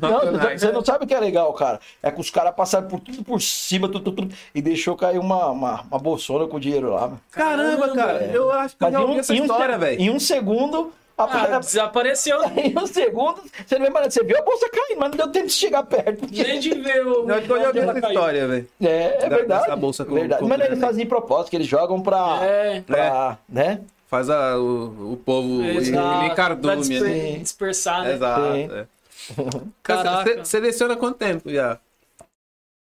Não, 0.00 0.58
você 0.58 0.72
não 0.72 0.84
sabe 0.84 1.04
o 1.04 1.06
que 1.08 1.14
é 1.14 1.20
legal, 1.20 1.52
cara. 1.54 1.80
É 2.02 2.10
que 2.10 2.20
os 2.20 2.30
caras 2.30 2.54
passaram 2.54 2.88
por 2.88 3.00
tudo 3.00 3.22
por 3.24 3.40
cima, 3.40 3.88
tudo, 3.88 4.04
tudo, 4.04 4.22
tudo, 4.22 4.34
e 4.54 4.62
deixou 4.62 4.96
cair 4.96 5.18
uma, 5.18 5.46
uma, 5.50 5.82
uma 5.82 5.98
bolsona 5.98 6.46
com 6.46 6.58
dinheiro 6.60 6.92
lá. 6.92 7.12
Caramba, 7.30 7.92
cara, 7.94 8.24
É. 8.24 8.30
eu 8.34 8.50
acho 8.52 8.76
que 8.76 8.84
eu 8.84 8.86
Mas 8.86 8.92
já 8.92 8.98
em 8.98 9.02
ouvi 9.02 9.14
um, 9.14 9.18
essa 9.20 9.32
um 9.32 9.36
história, 9.36 9.78
velho. 9.78 10.00
Em 10.00 10.10
um 10.10 10.20
segundo, 10.20 10.92
Ah, 11.24 11.58
desapareceu. 11.58 12.38
em 12.56 12.78
um 12.78 12.86
segundo, 12.86 13.42
você 13.66 13.78
não 13.78 13.86
lembra, 13.86 14.10
você 14.10 14.22
viu 14.24 14.38
a 14.38 14.42
bolsa 14.42 14.68
caindo, 14.70 14.98
mas 15.00 15.10
não 15.10 15.16
deu 15.18 15.28
tempo 15.32 15.46
de 15.46 15.52
chegar 15.52 15.82
perto. 15.84 16.20
porque- 16.20 16.42
Nem 16.42 16.60
de 16.60 16.70
ver 16.74 17.06
o. 17.06 17.24
Que 17.26 17.52
eu 17.52 17.56
ela 17.56 17.70
essa 17.98 18.08
história, 18.08 18.48
velho. 18.48 18.68
É, 18.82 18.86
é 19.24 19.28
Da- 19.28 19.36
verdade. 19.36 19.76
bolsa 19.76 20.04
com- 20.04 20.14
verdade. 20.14 20.40
com 20.42 20.48
Mas 20.48 20.60
eles 20.60 20.78
fazem 20.80 21.06
propósito, 21.06 21.50
que 21.50 21.56
eles 21.56 21.66
jogam 21.66 22.00
pra. 22.02 22.38
É. 22.42 22.80
pra 22.82 23.38
né? 23.48 23.80
Faz 24.08 24.28
a- 24.28 24.56
o, 24.58 25.12
o 25.12 25.16
povo 25.16 25.62
Exato. 25.62 26.18
nem 26.18 26.26
Pra 26.26 26.34
cardume, 26.34 26.76
disper- 26.78 27.02
né? 27.02 27.38
dispersar, 27.38 28.02
né? 28.02 28.12
Exato. 28.14 28.42
É. 28.44 28.86
Caraca. 29.82 30.24
Você 30.38 30.44
seleciona 30.44 30.96
quanto 30.96 31.16
tempo 31.18 31.48
já? 31.50 31.78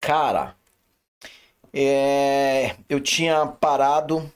Cara, 0.00 0.54
é, 1.74 2.74
eu 2.88 3.00
tinha 3.00 3.46
parado 3.46 4.30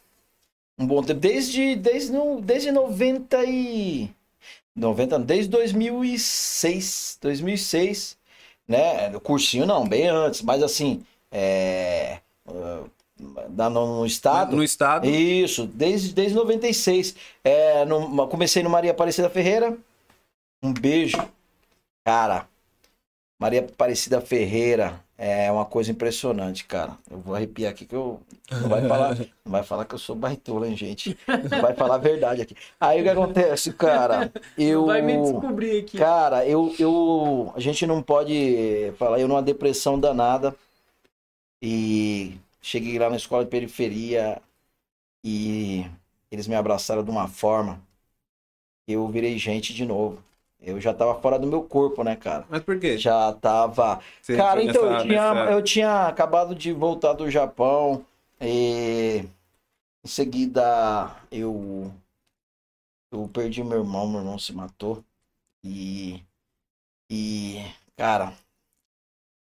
um 0.78 0.86
bom 0.86 1.02
tempo, 1.02 1.20
desde, 1.20 1.76
desde, 1.76 2.12
no- 2.12 2.40
desde 2.40 2.70
90 2.70 3.44
e... 3.44 4.10
90, 4.74 5.18
não, 5.18 5.24
desde 5.24 5.48
2006, 5.50 7.18
2006, 7.20 8.16
né? 8.66 9.10
Cursinho 9.20 9.66
não, 9.66 9.86
bem 9.86 10.08
antes, 10.08 10.42
mas 10.42 10.62
assim, 10.62 11.04
é, 11.30 12.20
ah, 12.46 13.68
no, 13.70 14.00
no 14.00 14.06
estado... 14.06 14.56
No 14.56 14.64
estado? 14.64 15.06
Isso, 15.08 15.66
desde, 15.66 16.12
desde 16.12 16.34
96. 16.34 17.14
É, 17.44 17.84
no- 17.84 18.28
comecei 18.28 18.62
no 18.62 18.70
Maria 18.70 18.90
Aparecida 18.90 19.30
Ferreira. 19.30 19.76
Um 20.62 20.72
beijo. 20.72 21.18
Cara, 22.04 22.48
Maria 23.38 23.60
Aparecida 23.60 24.20
Ferreira 24.20 25.03
é 25.26 25.50
uma 25.50 25.64
coisa 25.64 25.90
impressionante, 25.90 26.66
cara. 26.66 26.98
Eu 27.10 27.18
vou 27.18 27.34
arrepiar 27.34 27.72
aqui 27.72 27.86
que 27.86 27.94
eu. 27.94 28.20
Não 28.50 28.68
vai 28.68 28.86
falar, 28.86 29.16
não 29.16 29.52
vai 29.52 29.62
falar 29.62 29.86
que 29.86 29.94
eu 29.94 29.98
sou 29.98 30.14
baitola, 30.14 30.68
hein, 30.68 30.76
gente? 30.76 31.16
Não 31.26 31.62
vai 31.62 31.72
falar 31.72 31.94
a 31.94 31.98
verdade 31.98 32.42
aqui. 32.42 32.54
Aí 32.78 33.00
o 33.00 33.04
que 33.04 33.08
acontece, 33.08 33.72
cara? 33.72 34.30
Eu. 34.58 34.84
Vai 34.84 35.00
me 35.00 35.16
descobrir 35.18 35.80
aqui. 35.80 35.96
Cara, 35.96 36.46
eu, 36.46 36.74
eu. 36.78 37.50
A 37.56 37.60
gente 37.60 37.86
não 37.86 38.02
pode 38.02 38.92
falar, 38.98 39.18
eu 39.18 39.26
numa 39.26 39.42
depressão 39.42 39.98
danada. 39.98 40.54
E 41.62 42.38
cheguei 42.60 42.98
lá 42.98 43.08
na 43.08 43.16
escola 43.16 43.44
de 43.44 43.50
periferia 43.50 44.42
e 45.24 45.86
eles 46.30 46.46
me 46.46 46.54
abraçaram 46.54 47.02
de 47.02 47.10
uma 47.10 47.28
forma 47.28 47.80
que 48.86 48.92
eu 48.92 49.08
virei 49.08 49.38
gente 49.38 49.72
de 49.72 49.86
novo. 49.86 50.22
Eu 50.64 50.80
já 50.80 50.92
tava 50.94 51.20
fora 51.20 51.38
do 51.38 51.46
meu 51.46 51.62
corpo, 51.62 52.02
né, 52.04 52.16
cara? 52.16 52.44
Mas 52.48 52.62
por 52.62 52.78
quê? 52.78 52.96
Já 52.98 53.32
tava. 53.34 54.00
Você 54.22 54.36
Cara, 54.36 54.62
então, 54.62 54.86
eu 54.90 54.96
tinha, 54.96 55.20
nessa- 55.20 55.50
eu 55.50 55.62
tinha 55.62 56.06
acabado 56.08 56.54
de 56.54 56.72
voltar 56.72 57.12
do 57.12 57.30
Japão 57.30 58.04
e 58.40 59.24
em 60.04 60.08
seguida 60.08 61.10
eu 61.30 61.92
eu 63.10 63.28
perdi 63.28 63.62
meu 63.62 63.78
irmão, 63.78 64.08
meu 64.08 64.20
irmão 64.20 64.38
se 64.38 64.52
matou 64.52 65.04
e 65.64 66.22
e 67.10 67.58
cara, 67.96 68.34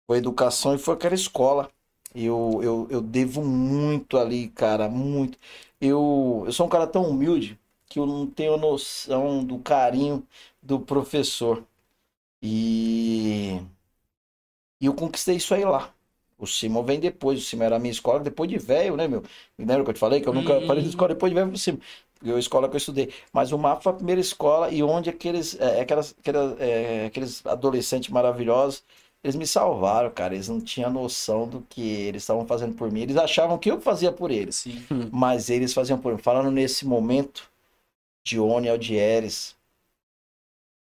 foi 0.07 0.19
educação 0.19 0.75
e 0.75 0.79
foi 0.79 0.95
aquela 0.95 1.15
escola. 1.15 1.71
Eu, 2.15 2.61
eu, 2.63 2.87
eu 2.91 3.01
devo 3.01 3.45
muito 3.45 4.17
ali, 4.19 4.49
cara, 4.49 4.89
muito. 4.89 5.39
Eu, 5.81 6.45
eu 6.47 6.53
sou 6.53 6.67
um 6.67 6.69
cara 6.69 6.87
tão 6.87 7.09
humilde 7.09 7.59
que 7.89 7.99
eu 7.99 8.07
não 8.07 8.27
tenho 8.27 8.57
noção 8.57 9.45
do 9.45 9.59
carinho 9.59 10.27
do 10.65 10.81
professor. 10.81 11.65
E, 12.43 13.61
e 14.81 14.87
eu 14.87 14.95
conquistei 14.95 15.37
isso 15.37 15.55
aí 15.55 15.65
lá. 15.65 15.93
O 16.39 16.47
Simon 16.47 16.83
vem 16.83 16.99
depois. 17.01 17.39
O 17.39 17.43
Simon 17.43 17.65
era 17.65 17.77
a 17.77 17.79
minha 17.79 17.93
escola 17.93 18.21
depois 18.21 18.51
de 18.51 18.59
velho, 18.59 18.97
né, 18.97 19.07
meu? 19.09 19.23
Lembra 19.59 19.85
que 19.85 19.91
eu 19.91 19.95
te 19.95 20.01
falei 20.01 20.21
que 20.21 20.29
eu 20.29 20.33
nunca 20.35 20.55
Uhum. 20.55 20.67
falei 20.67 20.83
de 20.83 20.89
escola 20.91 21.09
depois 21.15 21.31
de 21.31 21.35
velho 21.35 21.49
pro 21.49 21.59
Simon. 21.59 21.79
Porque 22.19 22.33
a 22.33 22.39
escola 22.39 22.69
que 22.69 22.75
eu 22.75 22.79
estudei. 22.79 23.13
Mas 23.33 23.53
o 23.53 23.59
MAP 23.59 23.83
foi 23.83 23.93
a 23.93 23.97
primeira 23.97 24.21
escola 24.21 24.71
e 24.71 24.83
onde 24.83 25.09
aqueles, 25.11 25.59
é, 25.61 25.81
aquelas, 25.81 26.15
aquelas, 26.19 26.61
é, 26.61 27.07
aqueles 27.07 27.45
adolescentes 27.47 28.11
maravilhosos, 28.11 28.83
eles 29.23 29.37
me 29.37 29.47
salvaram, 29.47 30.11
cara. 30.11 30.35
Eles 30.35 30.49
não 30.49 30.61
tinham 30.61 30.91
noção 30.91 31.49
do 31.49 31.63
que 31.63 31.81
eles 31.83 32.23
estavam 32.23 32.47
fazendo 32.47 32.75
por 32.75 32.91
mim. 32.91 33.03
Eles 33.03 33.17
achavam 33.17 33.59
que 33.59 33.71
eu 33.71 33.81
fazia 33.81 34.13
por 34.13 34.31
eles. 34.31 34.67
Sim. 34.67 34.85
Mas 35.11 35.49
eles 35.51 35.73
faziam 35.73 35.99
por 35.99 36.13
mim. 36.13 36.19
Falando 36.19 36.51
nesse 36.51 36.85
momento, 36.87 37.49
Dione 38.25 38.69
Aldieres, 38.69 39.57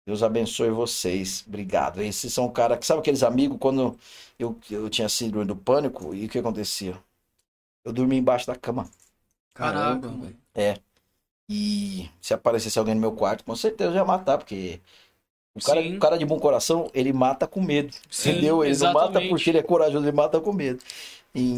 Deus 0.08 0.22
abençoe 0.22 0.70
vocês. 0.70 1.44
Obrigado. 1.46 2.00
Esses 2.00 2.32
são 2.32 2.50
caras 2.50 2.78
que, 2.78 2.86
sabe 2.86 3.00
aqueles 3.00 3.22
amigos, 3.22 3.58
quando 3.60 3.94
eu, 4.38 4.58
eu 4.70 4.88
tinha 4.88 5.06
síndrome 5.06 5.44
do 5.44 5.54
pânico, 5.54 6.14
e 6.14 6.24
o 6.24 6.28
que 6.30 6.38
acontecia? 6.38 6.96
Eu 7.84 7.92
dormia 7.92 8.18
embaixo 8.18 8.46
da 8.46 8.56
cama. 8.56 8.88
Caraca, 9.54 10.08
Caramba, 10.08 10.08
velho. 10.08 10.36
E 11.50 12.08
se 12.20 12.34
aparecesse 12.34 12.78
alguém 12.78 12.94
no 12.94 13.00
meu 13.00 13.12
quarto, 13.12 13.44
com 13.44 13.56
certeza 13.56 13.90
eu 13.90 13.96
ia 13.96 14.04
matar, 14.04 14.38
porque 14.38 14.80
o 15.54 15.60
cara, 15.60 15.80
o 15.80 15.98
cara 15.98 16.18
de 16.18 16.26
bom 16.26 16.38
coração, 16.38 16.90
ele 16.94 17.12
mata 17.12 17.46
com 17.46 17.62
medo. 17.62 17.94
Sim, 18.10 18.30
entendeu? 18.30 18.64
Ele 18.64 18.76
não 18.78 18.88
mata 18.92 19.20
exatamente. 19.20 19.28
porque 19.30 19.50
ele 19.50 19.58
é 19.58 19.62
corajoso, 19.62 20.04
ele 20.04 20.12
mata 20.16 20.40
com 20.40 20.52
medo. 20.52 20.82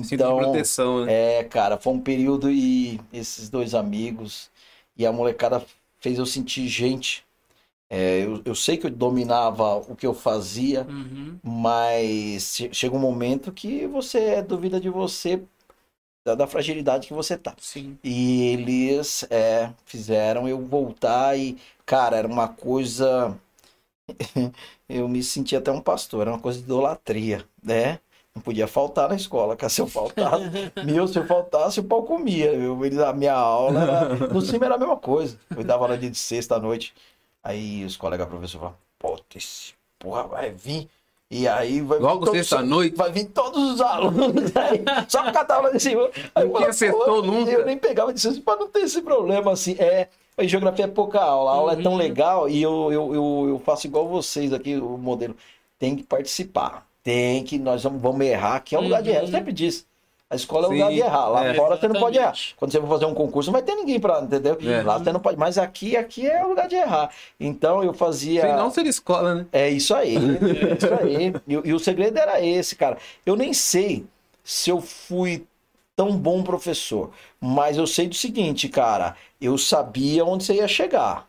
Cinto 0.02 0.08
de 0.10 0.14
Então, 0.14 0.36
proteção, 0.36 1.06
né? 1.06 1.12
é, 1.12 1.44
cara, 1.44 1.78
foi 1.78 1.92
um 1.92 2.00
período 2.00 2.50
e 2.50 3.00
esses 3.12 3.48
dois 3.48 3.74
amigos 3.74 4.50
e 4.96 5.06
a 5.06 5.12
molecada 5.12 5.64
fez 6.00 6.18
eu 6.18 6.26
sentir 6.26 6.68
gente. 6.68 7.24
É, 7.90 8.24
eu, 8.24 8.40
eu 8.44 8.54
sei 8.54 8.76
que 8.78 8.86
eu 8.86 8.90
dominava 8.90 9.76
o 9.78 9.96
que 9.96 10.06
eu 10.06 10.14
fazia, 10.14 10.86
Uhum. 10.88 11.38
mas 11.42 12.54
che- 12.56 12.72
chega 12.72 12.94
um 12.96 13.00
momento 13.00 13.52
que 13.52 13.86
você 13.88 14.40
duvida 14.42 14.80
de 14.80 14.88
você, 14.88 15.42
da, 16.24 16.34
da 16.34 16.46
fragilidade 16.46 17.08
que 17.08 17.14
você 17.14 17.36
tá. 17.38 17.54
Sim. 17.60 17.98
E 18.04 18.42
eles 18.52 19.24
é, 19.30 19.72
fizeram 19.86 20.48
eu 20.48 20.60
voltar 20.64 21.38
e, 21.38 21.58
cara, 21.86 22.16
era 22.18 22.28
uma 22.28 22.48
coisa. 22.48 23.38
eu 24.88 25.08
me 25.08 25.22
sentia 25.22 25.58
até 25.58 25.70
um 25.70 25.80
pastor, 25.80 26.22
era 26.22 26.30
uma 26.30 26.40
coisa 26.40 26.58
de 26.58 26.64
idolatria, 26.64 27.44
né? 27.62 28.00
Não 28.34 28.42
podia 28.42 28.66
faltar 28.68 29.08
na 29.08 29.16
escola, 29.16 29.56
cara. 29.56 29.70
Se 29.70 29.80
eu 29.80 29.86
faltasse, 29.86 30.44
meu, 30.80 31.06
se 31.08 31.18
eu 31.18 31.26
faltasse, 31.26 31.80
o 31.80 31.84
pau 31.84 32.04
comia. 32.04 32.52
Eu, 32.52 32.78
a 33.06 33.12
minha 33.12 33.34
aula 33.34 33.82
era. 33.82 34.10
No 34.30 34.40
cima 34.42 34.66
era 34.66 34.76
a 34.76 34.78
mesma 34.78 34.96
coisa. 34.96 35.38
Eu 35.54 35.64
dava 35.64 35.84
aula 35.84 35.98
de 35.98 36.14
sexta 36.14 36.56
à 36.56 36.60
noite. 36.60 36.94
Aí 37.42 37.84
os 37.84 37.96
colegas 37.96 38.26
professores 38.28 38.60
falavam, 38.60 38.78
pô, 38.98 39.18
esse 39.34 39.72
porra 39.98 40.24
vai 40.24 40.50
vir. 40.50 40.88
E 41.30 41.46
aí 41.46 41.80
vai 41.80 41.98
vir 41.98 42.04
Logo 42.04 42.24
todos- 42.26 42.40
sexta-noite. 42.40 42.96
Vai 42.96 43.12
vir 43.12 43.26
todos 43.26 43.74
os 43.74 43.80
alunos 43.80 44.50
aí, 44.56 44.82
só 45.08 45.22
por 45.22 45.32
catar 45.32 45.56
aula 45.56 45.72
de 45.72 45.80
cima. 45.80 46.10
Aí 46.34 46.42
eu 46.42 46.48
Não 46.48 46.52
falava, 46.54 46.72
tinha 46.72 46.90
"Pô, 46.92 46.96
sextou 46.98 47.22
nunca." 47.22 47.50
Eu 47.52 47.64
nem 47.66 47.78
pegava 47.78 48.12
de 48.12 48.20
sexta 48.20 48.40
pra 48.42 48.56
não 48.56 48.68
ter 48.68 48.80
esse 48.80 49.00
problema 49.00 49.52
assim. 49.52 49.76
É, 49.78 50.08
a 50.36 50.44
geografia 50.44 50.86
é 50.86 50.88
pouca 50.88 51.20
aula, 51.20 51.50
a 51.50 51.54
aula 51.54 51.72
é 51.74 51.82
tão 51.82 51.92
Uhum. 51.92 51.98
legal 51.98 52.48
e 52.48 52.60
eu, 52.60 52.92
eu, 52.92 53.14
eu, 53.14 53.46
eu 53.50 53.58
faço 53.64 53.86
igual 53.86 54.08
vocês 54.08 54.52
aqui, 54.52 54.76
o 54.76 54.98
modelo. 54.98 55.36
Tem 55.78 55.94
que 55.96 56.02
participar. 56.02 56.84
Tem 57.02 57.42
que, 57.44 57.58
nós 57.58 57.82
vamos, 57.84 58.02
vamos 58.02 58.26
errar, 58.26 58.60
que 58.60 58.74
é 58.74 58.78
um 58.78 58.82
lugar 58.82 59.02
de 59.02 59.10
errar. 59.10 59.20
Eu 59.20 59.24
Uhum. 59.26 59.30
sempre 59.30 59.52
disse. 59.52 59.86
A 60.30 60.36
escola 60.36 60.66
é 60.66 60.68
um 60.68 60.72
Sim, 60.72 60.78
lugar 60.78 60.92
de 60.92 61.00
errar. 61.00 61.28
Lá 61.28 61.44
é. 61.46 61.54
fora 61.54 61.76
você 61.76 61.88
não 61.88 62.00
pode 62.00 62.16
errar. 62.16 62.32
Quando 62.56 62.70
você 62.70 62.80
for 62.80 62.88
fazer 62.88 63.04
um 63.04 63.14
concurso, 63.14 63.50
não 63.50 63.52
vai 63.58 63.62
ter 63.62 63.74
ninguém 63.74 63.98
pra, 63.98 64.20
entendeu? 64.20 64.56
É. 64.62 64.80
Lá 64.80 64.96
você 64.96 65.12
não 65.12 65.18
pode. 65.18 65.36
Mas 65.36 65.58
aqui, 65.58 65.96
aqui 65.96 66.24
é 66.24 66.44
o 66.44 66.50
lugar 66.50 66.68
de 66.68 66.76
errar. 66.76 67.10
Então 67.40 67.82
eu 67.82 67.92
fazia. 67.92 68.42
Se 68.42 68.52
não 68.56 68.70
seria 68.70 68.90
escola, 68.90 69.34
né? 69.34 69.46
É 69.50 69.68
isso 69.68 69.92
aí, 69.92 70.14
é 70.14 70.74
isso 70.74 70.94
aí. 70.94 71.32
E, 71.48 71.68
e 71.68 71.74
o 71.74 71.80
segredo 71.80 72.16
era 72.16 72.40
esse, 72.40 72.76
cara. 72.76 72.96
Eu 73.26 73.34
nem 73.34 73.52
sei 73.52 74.06
se 74.44 74.70
eu 74.70 74.80
fui 74.80 75.44
tão 75.96 76.16
bom 76.16 76.44
professor, 76.44 77.10
mas 77.40 77.76
eu 77.76 77.86
sei 77.86 78.06
do 78.06 78.14
seguinte, 78.14 78.68
cara. 78.68 79.16
Eu 79.40 79.58
sabia 79.58 80.24
onde 80.24 80.44
você 80.44 80.54
ia 80.54 80.68
chegar. 80.68 81.28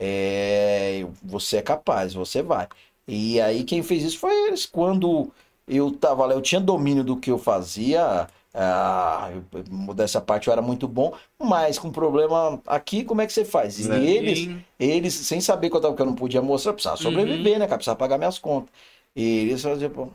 É, 0.00 1.06
você 1.22 1.58
é 1.58 1.62
capaz, 1.62 2.12
você 2.12 2.42
vai. 2.42 2.66
E 3.06 3.40
aí 3.40 3.62
quem 3.62 3.84
fez 3.84 4.02
isso 4.02 4.18
foi 4.18 4.32
eles. 4.48 4.66
Quando 4.66 5.30
eu 5.76 5.90
tava 5.92 6.26
lá, 6.26 6.34
eu 6.34 6.42
tinha 6.42 6.60
domínio 6.60 7.04
do 7.04 7.16
que 7.18 7.30
eu 7.30 7.38
fazia. 7.38 8.28
Ah, 8.54 9.30
modéstia 9.70 10.18
à 10.18 10.20
parte, 10.22 10.48
eu 10.48 10.52
era 10.52 10.60
muito 10.62 10.86
bom, 10.86 11.16
mas 11.38 11.78
com 11.78 11.90
problema 11.90 12.60
aqui, 12.66 13.02
como 13.04 13.20
é 13.22 13.26
que 13.26 13.32
você 13.32 13.44
faz? 13.46 13.78
E 13.78 13.84
É. 13.90 13.98
eles, 14.04 14.50
eles, 14.78 15.14
sem 15.14 15.40
saber 15.40 15.70
que 15.70 15.76
eu, 15.76 15.80
tava, 15.80 15.94
que 15.96 16.02
eu 16.02 16.06
não 16.06 16.14
podia 16.14 16.42
mostrar, 16.42 16.70
eu 16.70 16.74
precisava 16.74 16.96
sobreviver, 16.98 17.58
né, 17.58 17.66
cara? 17.66 17.78
Precisava 17.78 17.98
pagar 17.98 18.18
minhas 18.18 18.38
contas. 18.38 18.70
E 19.16 19.22
eles 19.22 19.62
faziam, 19.62 19.90
pô. 19.90 20.08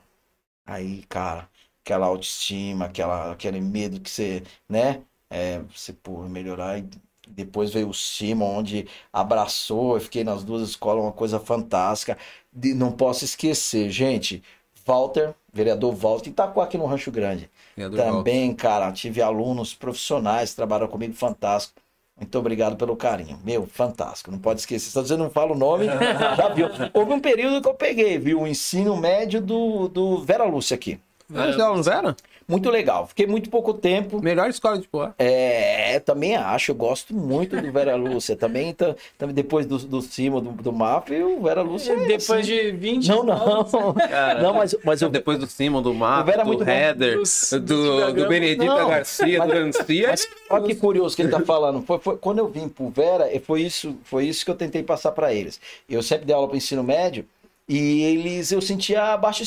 Aí, 0.65 1.03
cara, 1.03 1.49
aquela 1.83 2.07
autoestima, 2.07 2.85
aquela, 2.85 3.31
aquele 3.31 3.61
medo 3.61 3.99
que 4.01 4.09
você, 4.09 4.43
né? 4.67 5.03
É, 5.29 5.59
você, 5.59 5.93
pô, 5.93 6.23
melhorar. 6.27 6.79
E 6.79 6.89
depois 7.29 7.71
veio 7.73 7.89
o 7.89 7.93
Simon, 7.93 8.57
onde 8.59 8.87
abraçou, 9.11 9.95
eu 9.95 10.01
fiquei 10.01 10.23
nas 10.23 10.43
duas 10.43 10.67
escolas, 10.69 11.03
uma 11.03 11.11
coisa 11.13 11.39
fantástica. 11.39 12.17
De- 12.51 12.73
não 12.73 12.91
posso 12.91 13.23
esquecer, 13.25 13.89
gente. 13.89 14.43
Walter, 14.87 15.35
vereador 15.51 15.93
Walter, 15.93 16.29
Itaquá 16.29 16.63
aqui 16.63 16.77
no 16.77 16.85
Rancho 16.85 17.11
Grande. 17.11 17.49
Vereador 17.75 17.99
Walter. 17.99 18.17
Também, 18.17 18.55
cara, 18.55 18.91
tive 18.93 19.21
alunos 19.21 19.73
profissionais 19.73 20.51
que 20.51 20.55
trabalharam 20.55 20.89
comigo, 20.89 21.13
fantástico. 21.13 21.81
Muito 22.17 22.39
obrigado 22.39 22.77
pelo 22.77 22.95
carinho. 22.95 23.37
Meu, 23.43 23.67
fantástico. 23.67 24.31
Não 24.31 24.39
pode 24.39 24.61
esquecer. 24.61 24.89
Se 24.89 24.95
você 24.95 25.15
não 25.15 25.29
fala 25.29 25.51
o 25.51 25.57
nome, 25.57 25.85
já 26.35 26.49
viu. 26.49 26.67
Houve 26.93 27.13
um 27.13 27.19
período 27.19 27.61
que 27.61 27.67
eu 27.67 27.75
peguei, 27.75 28.17
viu? 28.17 28.41
O 28.41 28.47
ensino 28.47 28.97
médio 28.97 29.39
do, 29.39 29.87
do 29.87 30.23
Vera 30.23 30.45
Lúcia 30.45 30.73
aqui. 30.73 30.99
Ah, 31.33 31.51
já 31.51 31.67
não 31.67 31.79
era? 31.79 32.15
Muito 32.47 32.69
legal. 32.69 33.07
Fiquei 33.07 33.27
muito 33.27 33.49
pouco 33.49 33.73
tempo. 33.73 34.21
Melhor 34.23 34.49
escola 34.49 34.77
de 34.79 34.87
Poá. 34.87 35.13
É, 35.19 35.99
também 35.99 36.35
acho. 36.37 36.71
Eu 36.71 36.75
gosto 36.75 37.13
muito 37.13 37.59
do 37.59 37.71
Vera 37.73 37.95
Lúcia. 37.97 38.37
Também, 38.37 38.73
tá- 38.73 38.95
também 39.17 39.35
depois 39.35 39.65
do, 39.65 39.77
do 39.79 40.01
Cima, 40.01 40.39
do, 40.39 40.51
do 40.51 40.71
MAP, 40.71 41.09
o 41.11 41.41
Vera 41.43 41.61
Lúcia. 41.61 41.91
é 41.91 41.95
Depois 42.05 42.29
assim. 42.29 42.41
de 42.43 42.71
20 42.71 43.07
Não, 43.09 43.23
não. 43.23 43.67
Não, 44.41 44.53
mas, 44.53 44.73
mas 44.85 45.01
eu. 45.01 45.09
Depois 45.09 45.37
do 45.37 45.45
Simon, 45.47 45.81
do 45.81 45.93
Vera 45.93 46.41
é 46.41 46.43
do 46.43 46.45
muito. 46.47 46.63
Header, 46.69 47.17
do, 47.17 47.59
do 47.59 48.65
Não, 48.65 48.89
Garcia, 48.89 49.39
mas- 49.39 49.47
do 49.49 49.53
Garcia. 49.53 50.07
Mas 50.09 50.27
olha 50.49 50.63
que 50.65 50.75
curioso 50.75 51.15
que 51.15 51.21
ele 51.23 51.31
tá 51.31 51.41
falando. 51.41 51.81
Foi, 51.81 51.99
foi- 51.99 52.17
quando 52.17 52.39
eu 52.39 52.47
vim 52.47 52.69
pro 52.69 52.89
Vera, 52.89 53.29
e 53.33 53.39
foi 53.39 53.63
isso, 53.63 53.97
foi 54.05 54.25
isso 54.25 54.45
que 54.45 54.51
eu 54.51 54.55
tentei 54.55 54.83
passar 54.83 55.11
para 55.11 55.33
eles. 55.33 55.59
Eu 55.89 56.01
sempre 56.01 56.25
dei 56.25 56.33
aula 56.35 56.47
para 56.47 56.55
ensino 56.55 56.81
médio 56.83 57.25
e 57.67 58.03
eles, 58.03 58.51
eu 58.53 58.61
sentia 58.61 59.03
a 59.13 59.17
baixa 59.17 59.43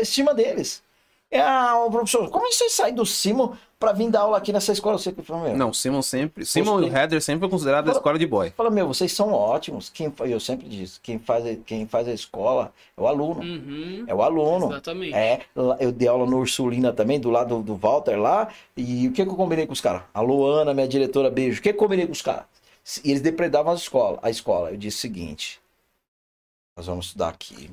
estima 0.00 0.34
deles. 0.34 0.82
É, 1.30 1.40
ah, 1.40 1.84
o 1.86 1.90
professor, 1.90 2.30
como 2.30 2.46
é 2.46 2.48
que 2.48 2.54
você 2.54 2.70
sai 2.70 2.90
do 2.90 3.04
Simon 3.04 3.52
para 3.78 3.92
vir 3.92 4.10
dar 4.10 4.20
aula 4.22 4.38
aqui 4.38 4.50
nessa 4.50 4.72
escola? 4.72 4.94
Eu 4.94 4.98
sempre 4.98 5.22
falei, 5.22 5.50
meu, 5.50 5.58
Não, 5.58 5.74
Simon 5.74 6.00
sempre. 6.00 6.46
Simon 6.46 6.80
e. 6.82 6.88
Header 6.88 7.20
sempre 7.20 7.40
foi 7.40 7.50
considerado 7.50 7.86
a 7.88 7.92
escola 7.92 8.18
de 8.18 8.26
boy. 8.26 8.50
fala, 8.56 8.70
meu, 8.70 8.86
vocês 8.88 9.12
são 9.12 9.30
ótimos. 9.32 9.90
Quem, 9.90 10.10
eu 10.20 10.40
sempre 10.40 10.66
disse, 10.66 10.98
quem 11.00 11.18
faz, 11.18 11.44
quem 11.66 11.86
faz 11.86 12.08
a 12.08 12.12
escola 12.14 12.72
é 12.96 13.00
o 13.00 13.06
aluno. 13.06 13.42
Uhum. 13.42 14.04
É 14.06 14.14
o 14.14 14.22
aluno. 14.22 14.70
Exatamente. 14.72 15.14
É, 15.14 15.42
eu 15.78 15.92
dei 15.92 16.08
aula 16.08 16.24
no 16.24 16.38
Ursulina 16.38 16.94
também, 16.94 17.20
do 17.20 17.28
lado 17.30 17.62
do 17.62 17.76
Walter 17.76 18.16
lá. 18.18 18.48
E 18.74 19.06
o 19.08 19.12
que, 19.12 19.22
que 19.22 19.30
eu 19.30 19.36
combinei 19.36 19.66
com 19.66 19.74
os 19.74 19.82
caras? 19.82 20.04
A 20.14 20.22
Luana, 20.22 20.72
minha 20.72 20.88
diretora, 20.88 21.30
beijo. 21.30 21.60
O 21.60 21.62
que, 21.62 21.70
que 21.70 21.76
eu 21.76 21.78
combinei 21.78 22.06
com 22.06 22.12
os 22.12 22.22
caras? 22.22 22.44
E 23.04 23.10
eles 23.10 23.20
depredavam 23.20 23.72
a 23.72 23.76
escola. 23.76 24.18
A 24.22 24.30
escola. 24.30 24.70
Eu 24.70 24.78
disse 24.78 24.96
o 24.96 25.00
seguinte: 25.00 25.60
nós 26.74 26.86
vamos 26.86 27.04
estudar 27.06 27.28
aqui. 27.28 27.70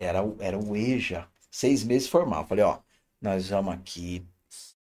Era, 0.00 0.20
o- 0.20 0.36
era 0.40 0.58
o 0.58 0.74
EJA. 0.76 1.24
Seis 1.50 1.84
meses 1.84 2.08
formal. 2.08 2.44
Falei, 2.44 2.64
ó, 2.64 2.76
nós 3.20 3.48
vamos 3.48 3.74
aqui. 3.74 4.24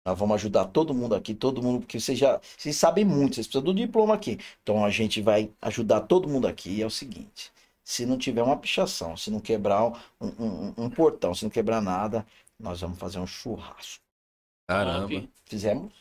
Nós 0.04 0.18
vamos 0.18 0.36
ajudar 0.36 0.66
todo 0.66 0.94
mundo 0.94 1.14
aqui, 1.14 1.34
todo 1.34 1.62
mundo, 1.62 1.80
porque 1.80 2.00
vocês 2.00 2.18
já 2.18 2.40
vocês 2.56 2.76
sabem 2.76 3.04
muito, 3.04 3.34
vocês 3.34 3.46
precisam 3.46 3.62
do 3.64 3.74
diploma 3.74 4.14
aqui. 4.14 4.38
Então 4.62 4.84
a 4.84 4.90
gente 4.90 5.20
vai 5.20 5.52
ajudar 5.60 6.02
todo 6.02 6.28
mundo 6.28 6.46
aqui. 6.48 6.70
E 6.70 6.82
é 6.82 6.86
o 6.86 6.90
seguinte: 6.90 7.52
se 7.84 8.06
não 8.06 8.16
tiver 8.18 8.42
uma 8.42 8.56
pichação, 8.56 9.16
se 9.16 9.30
não 9.30 9.40
quebrar 9.40 9.84
um, 10.20 10.28
um- 10.38 10.74
um 10.84 10.90
portão, 10.90 11.34
se 11.34 11.44
não 11.44 11.50
quebrar 11.50 11.82
nada, 11.82 12.26
nós 12.58 12.80
vamos 12.80 12.98
fazer 12.98 13.18
um 13.18 13.26
churrasco. 13.26 14.02
Caramba. 14.66 15.28
Fizemos, 15.46 15.92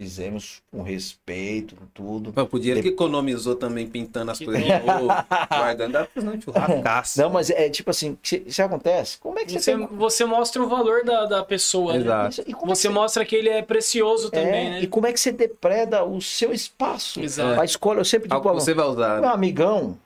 fizemos 0.00 0.62
com 0.70 0.82
respeito, 0.82 1.74
com 1.74 1.84
tudo. 1.92 2.32
Pô, 2.32 2.48
o 2.52 2.58
dinheiro 2.58 2.80
que 2.80 2.88
economizou 2.88 3.56
também 3.56 3.86
pintando 3.86 4.30
as 4.30 4.38
coisas 4.38 4.62
de 4.62 4.68
novo, 4.86 5.08
guardando, 5.50 5.92
dá 5.92 6.04
pra 6.04 6.22
fazer 6.22 6.42
churrascaço. 6.42 7.20
Não, 7.20 7.30
mas 7.30 7.50
é 7.50 7.68
tipo 7.68 7.90
assim, 7.90 8.16
se, 8.22 8.44
se 8.48 8.62
acontece, 8.62 9.18
como 9.18 9.38
é 9.40 9.44
que 9.44 9.52
você, 9.52 9.58
Você, 9.58 9.76
tem... 9.76 9.96
você 9.96 10.24
mostra 10.24 10.62
o 10.62 10.68
valor 10.68 11.04
da, 11.04 11.26
da 11.26 11.44
pessoa, 11.44 11.94
né? 11.94 11.98
Exato. 12.00 12.42
E 12.46 12.52
como 12.54 12.70
é 12.70 12.74
que 12.74 12.80
Você 12.80 12.88
mostra 12.88 13.24
que 13.24 13.34
ele 13.34 13.48
é 13.48 13.60
precioso 13.60 14.28
É, 14.28 14.30
também, 14.30 14.70
né? 14.70 14.80
E 14.82 14.86
como 14.86 15.06
é 15.06 15.12
que 15.12 15.18
você 15.18 15.32
depreda 15.32 16.04
o 16.04 16.20
seu 16.22 16.52
espaço? 16.52 17.20
Exato. 17.20 17.60
A 17.60 17.64
escola, 17.64 18.00
eu 18.00 18.04
sempre 18.04 18.28
digo 18.28 18.36
Algo 18.48 18.60
você 18.60 18.72
vai 18.72 18.86
usar. 18.86 19.20
meu 19.20 19.30
amigão, 19.30 19.98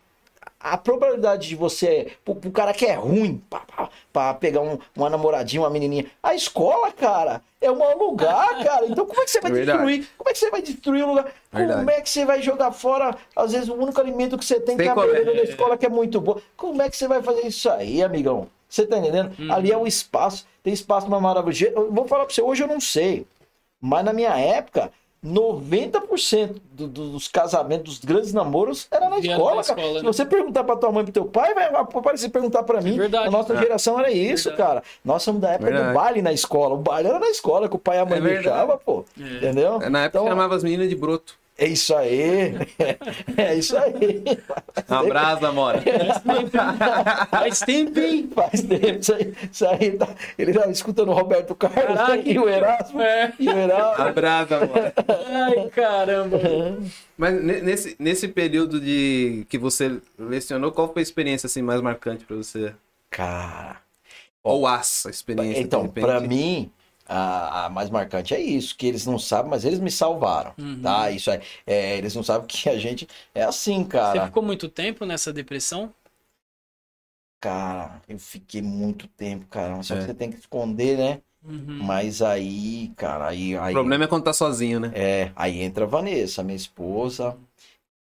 a 0.62 0.76
probabilidade 0.78 1.48
de 1.48 1.56
você, 1.56 2.12
pro, 2.24 2.34
pro 2.36 2.50
cara 2.50 2.72
que 2.72 2.86
é 2.86 2.94
ruim, 2.94 3.42
pra 4.12 4.34
pegar 4.34 4.60
um- 4.60 4.78
uma 4.96 5.10
namoradinha, 5.10 5.62
uma 5.62 5.70
menininha, 5.70 6.06
a 6.22 6.34
escola, 6.34 6.92
cara, 6.92 7.42
é 7.60 7.70
um 7.70 7.78
mau 7.78 7.98
lugar, 7.98 8.48
cara. 8.64 8.86
Então 8.86 9.04
como 9.06 9.20
é 9.20 9.24
que 9.24 9.30
você 9.30 9.40
vai 9.40 9.52
Verdade. 9.52 9.78
destruir? 9.78 10.08
Como 10.16 10.30
é 10.30 10.32
que 10.32 10.38
você 10.38 10.50
vai 10.50 10.62
destruir 10.62 11.04
o 11.04 11.08
lugar? 11.08 11.32
Verdade. 11.52 11.78
Como 11.80 11.90
é 11.90 12.00
que 12.00 12.08
você 12.10 12.24
vai 12.24 12.42
jogar 12.42 12.72
fora, 12.72 13.16
às 13.34 13.52
vezes, 13.52 13.68
o 13.68 13.74
único 13.74 14.00
alimento 14.00 14.38
que 14.38 14.44
você 14.44 14.60
tem 14.60 14.76
que 14.76 14.82
Tem 14.82 14.88
é 14.88 14.92
a 14.92 14.96
merenda 14.96 15.34
da 15.34 15.42
escola 15.42 15.76
que 15.76 15.86
é 15.86 15.88
muito 15.88 16.20
boa? 16.20 16.40
Como 16.56 16.80
é 16.80 16.88
que 16.88 16.96
você 16.96 17.08
vai 17.08 17.22
fazer 17.22 17.46
isso 17.46 17.68
aí, 17.70 18.02
amigão? 18.02 18.48
Você 18.68 18.86
tá 18.86 18.96
entendendo? 18.98 19.32
Uhum. 19.38 19.52
Ali 19.52 19.70
é 19.70 19.76
o 19.76 19.86
espaço, 19.86 20.46
tem 20.62 20.72
espaço 20.72 21.08
mais 21.10 21.22
maravilhoso. 21.22 21.64
Eu 21.64 21.92
vou 21.92 22.06
falar 22.08 22.24
pra 22.24 22.34
você, 22.34 22.40
hoje 22.40 22.62
eu 22.62 22.68
não 22.68 22.80
sei. 22.80 23.26
Mas 23.80 24.04
na 24.04 24.12
minha 24.12 24.38
época, 24.38 24.90
90% 25.24 26.56
do- 26.72 26.88
do- 26.88 27.08
dos 27.10 27.28
casamentos, 27.28 27.98
dos 27.98 28.04
grandes 28.04 28.32
namoros, 28.32 28.86
era 28.90 29.08
na 29.08 29.18
escola, 29.18 29.56
na 29.56 29.62
cara. 29.64 29.80
escola, 29.80 29.98
Se 30.00 30.04
né? 30.04 30.12
você 30.12 30.24
perguntar 30.24 30.64
pra 30.64 30.76
tua 30.76 30.90
mãe 30.90 31.02
e 31.02 31.04
pro 31.04 31.12
teu 31.12 31.24
pai, 31.24 31.54
vai 31.54 31.70
parecer 32.02 32.28
perguntar 32.28 32.62
pra 32.64 32.80
mim. 32.80 32.96
verdade. 32.96 33.28
a 33.28 33.30
nossa 33.30 33.54
É. 33.54 33.58
geração 33.58 33.98
era 33.98 34.10
isso, 34.10 34.48
Verdade. 34.50 34.68
cara. 34.68 34.82
Nós 35.04 35.22
somos 35.22 35.40
da 35.40 35.50
época 35.52 35.70
Verdade. 35.70 35.88
do 35.90 35.94
baile 35.94 36.22
na 36.22 36.32
escola. 36.32 36.74
O 36.74 36.78
baile 36.78 37.08
era 37.08 37.18
na 37.20 37.28
escola, 37.30 37.68
que 37.68 37.76
o 37.76 37.78
pai 37.78 37.98
e 37.98 38.00
a 38.00 38.04
mãe 38.04 38.18
É 38.18 38.20
deixavam, 38.20 38.78
pô. 38.84 39.04
É. 39.20 39.36
Entendeu? 39.36 39.78
Na 39.90 40.04
época 40.04 40.18
Então, 40.18 40.26
chamava 40.28 40.54
as 40.56 40.62
meninas 40.64 40.88
de 40.88 40.96
broto. 40.96 41.34
É 41.62 41.66
isso 41.68 41.94
aí. 41.94 42.54
É 43.36 43.54
isso 43.54 43.76
aí. 43.76 44.22
Um 44.90 44.94
abraço, 44.94 45.46
amora. 45.46 45.80
Faz 47.30 47.60
tempo, 47.60 48.00
hein? 48.00 48.28
Faz 48.34 48.62
tempo. 48.62 48.98
Isso 49.00 49.14
aí, 49.14 49.34
isso 49.52 49.66
aí 49.68 49.90
tá- 49.92 50.14
ele 50.36 50.52
tá 50.52 50.68
escutando 50.68 51.10
o 51.10 51.14
Roberto 51.14 51.54
Carlos 51.54 51.96
Caraca. 51.98 52.16
e 52.28 52.38
o 52.38 52.48
Erasmo. 52.48 53.00
É. 53.00 53.32
E 53.38 53.48
o 53.48 53.56
Erasmo. 53.56 54.02
Abraço, 54.04 54.54
amora. 54.54 54.92
Ai, 55.28 55.68
caramba. 55.70 56.38
Mas 57.16 57.42
ne- 57.42 57.60
nesse, 57.60 57.96
nesse 57.98 58.26
período 58.28 58.80
de 58.80 59.46
que 59.48 59.56
você 59.58 60.00
lecionou, 60.18 60.72
qual 60.72 60.92
foi 60.92 61.00
a 61.00 61.04
experiência 61.04 61.46
assim, 61.46 61.62
mais 61.62 61.80
marcante 61.80 62.24
pra 62.24 62.36
você? 62.36 62.72
Cara. 63.10 63.76
Ou 64.42 64.66
assa 64.66 65.10
experiência? 65.10 65.60
Então, 65.60 65.86
pra 65.86 66.18
mim, 66.20 66.70
a, 67.12 67.66
a 67.66 67.70
mais 67.70 67.90
marcante 67.90 68.34
é 68.34 68.40
isso, 68.40 68.76
que 68.76 68.86
eles 68.86 69.06
não 69.06 69.18
sabem, 69.18 69.50
mas 69.50 69.64
eles 69.64 69.80
me 69.80 69.90
salvaram, 69.90 70.54
Uhum. 70.58 70.80
tá? 70.80 71.10
Isso 71.10 71.30
aí. 71.30 71.40
É, 71.66 71.96
eles 71.98 72.14
não 72.14 72.22
sabem 72.22 72.46
que 72.46 72.68
a 72.68 72.78
gente 72.78 73.06
é 73.34 73.42
assim, 73.44 73.84
Você 74.00 74.20
cara. 74.20 74.26
ficou 74.26 74.42
muito 74.42 74.68
tempo 74.68 75.04
nessa 75.04 75.32
depressão? 75.32 75.92
Cara, 77.40 78.00
eu 78.08 78.18
fiquei 78.18 78.62
muito 78.62 79.08
tempo, 79.08 79.46
cara. 79.46 79.82
Só 79.82 79.94
É. 79.94 79.98
que 79.98 80.04
você 80.04 80.14
tem 80.14 80.30
que 80.30 80.38
esconder, 80.38 80.96
né? 80.96 81.22
Uhum. 81.42 81.78
Mas 81.78 82.22
aí, 82.22 82.90
cara, 82.96 83.28
aí, 83.28 83.56
O 83.66 83.66
aí, 83.66 83.72
problema 83.72 84.04
é 84.04 84.08
quando 84.08 84.24
tá 84.24 84.32
sozinho, 84.32 84.78
né? 84.80 84.94
é, 84.94 85.32
aí 85.36 85.60
entra 85.62 85.84
a 85.84 85.88
Vanessa, 85.88 86.42
minha 86.42 86.56
esposa, 86.56 87.38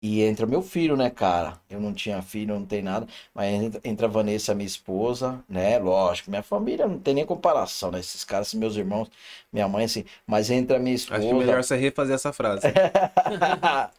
e 0.01 0.21
entra 0.21 0.45
meu 0.45 0.61
filho, 0.61 0.95
né, 0.95 1.09
cara? 1.09 1.59
Eu 1.69 1.79
não 1.79 1.93
tinha 1.93 2.21
filho, 2.21 2.53
não 2.53 2.65
tem 2.65 2.81
nada, 2.81 3.07
mas 3.33 3.53
entra, 3.83 4.05
a 4.07 4.09
Vanessa, 4.09 4.53
minha 4.53 4.67
esposa, 4.67 5.43
né? 5.49 5.79
Lógico, 5.79 6.29
minha 6.29 6.43
família 6.43 6.87
não 6.87 6.99
tem 6.99 7.13
nem 7.13 7.25
comparação, 7.25 7.91
né? 7.91 7.99
Esses 7.99 8.23
caras, 8.23 8.53
meus 8.53 8.75
irmãos, 8.75 9.09
minha 9.51 9.67
mãe, 9.67 9.85
assim, 9.85 10.05
mas 10.27 10.49
entra 10.51 10.77
a 10.77 10.79
minha 10.79 10.95
esposa. 10.95 11.19
Acho 11.19 11.27
que 11.29 11.33
melhor 11.33 11.63
você 11.63 11.75
refazer 11.75 12.15
essa 12.15 12.31
frase. 12.31 12.67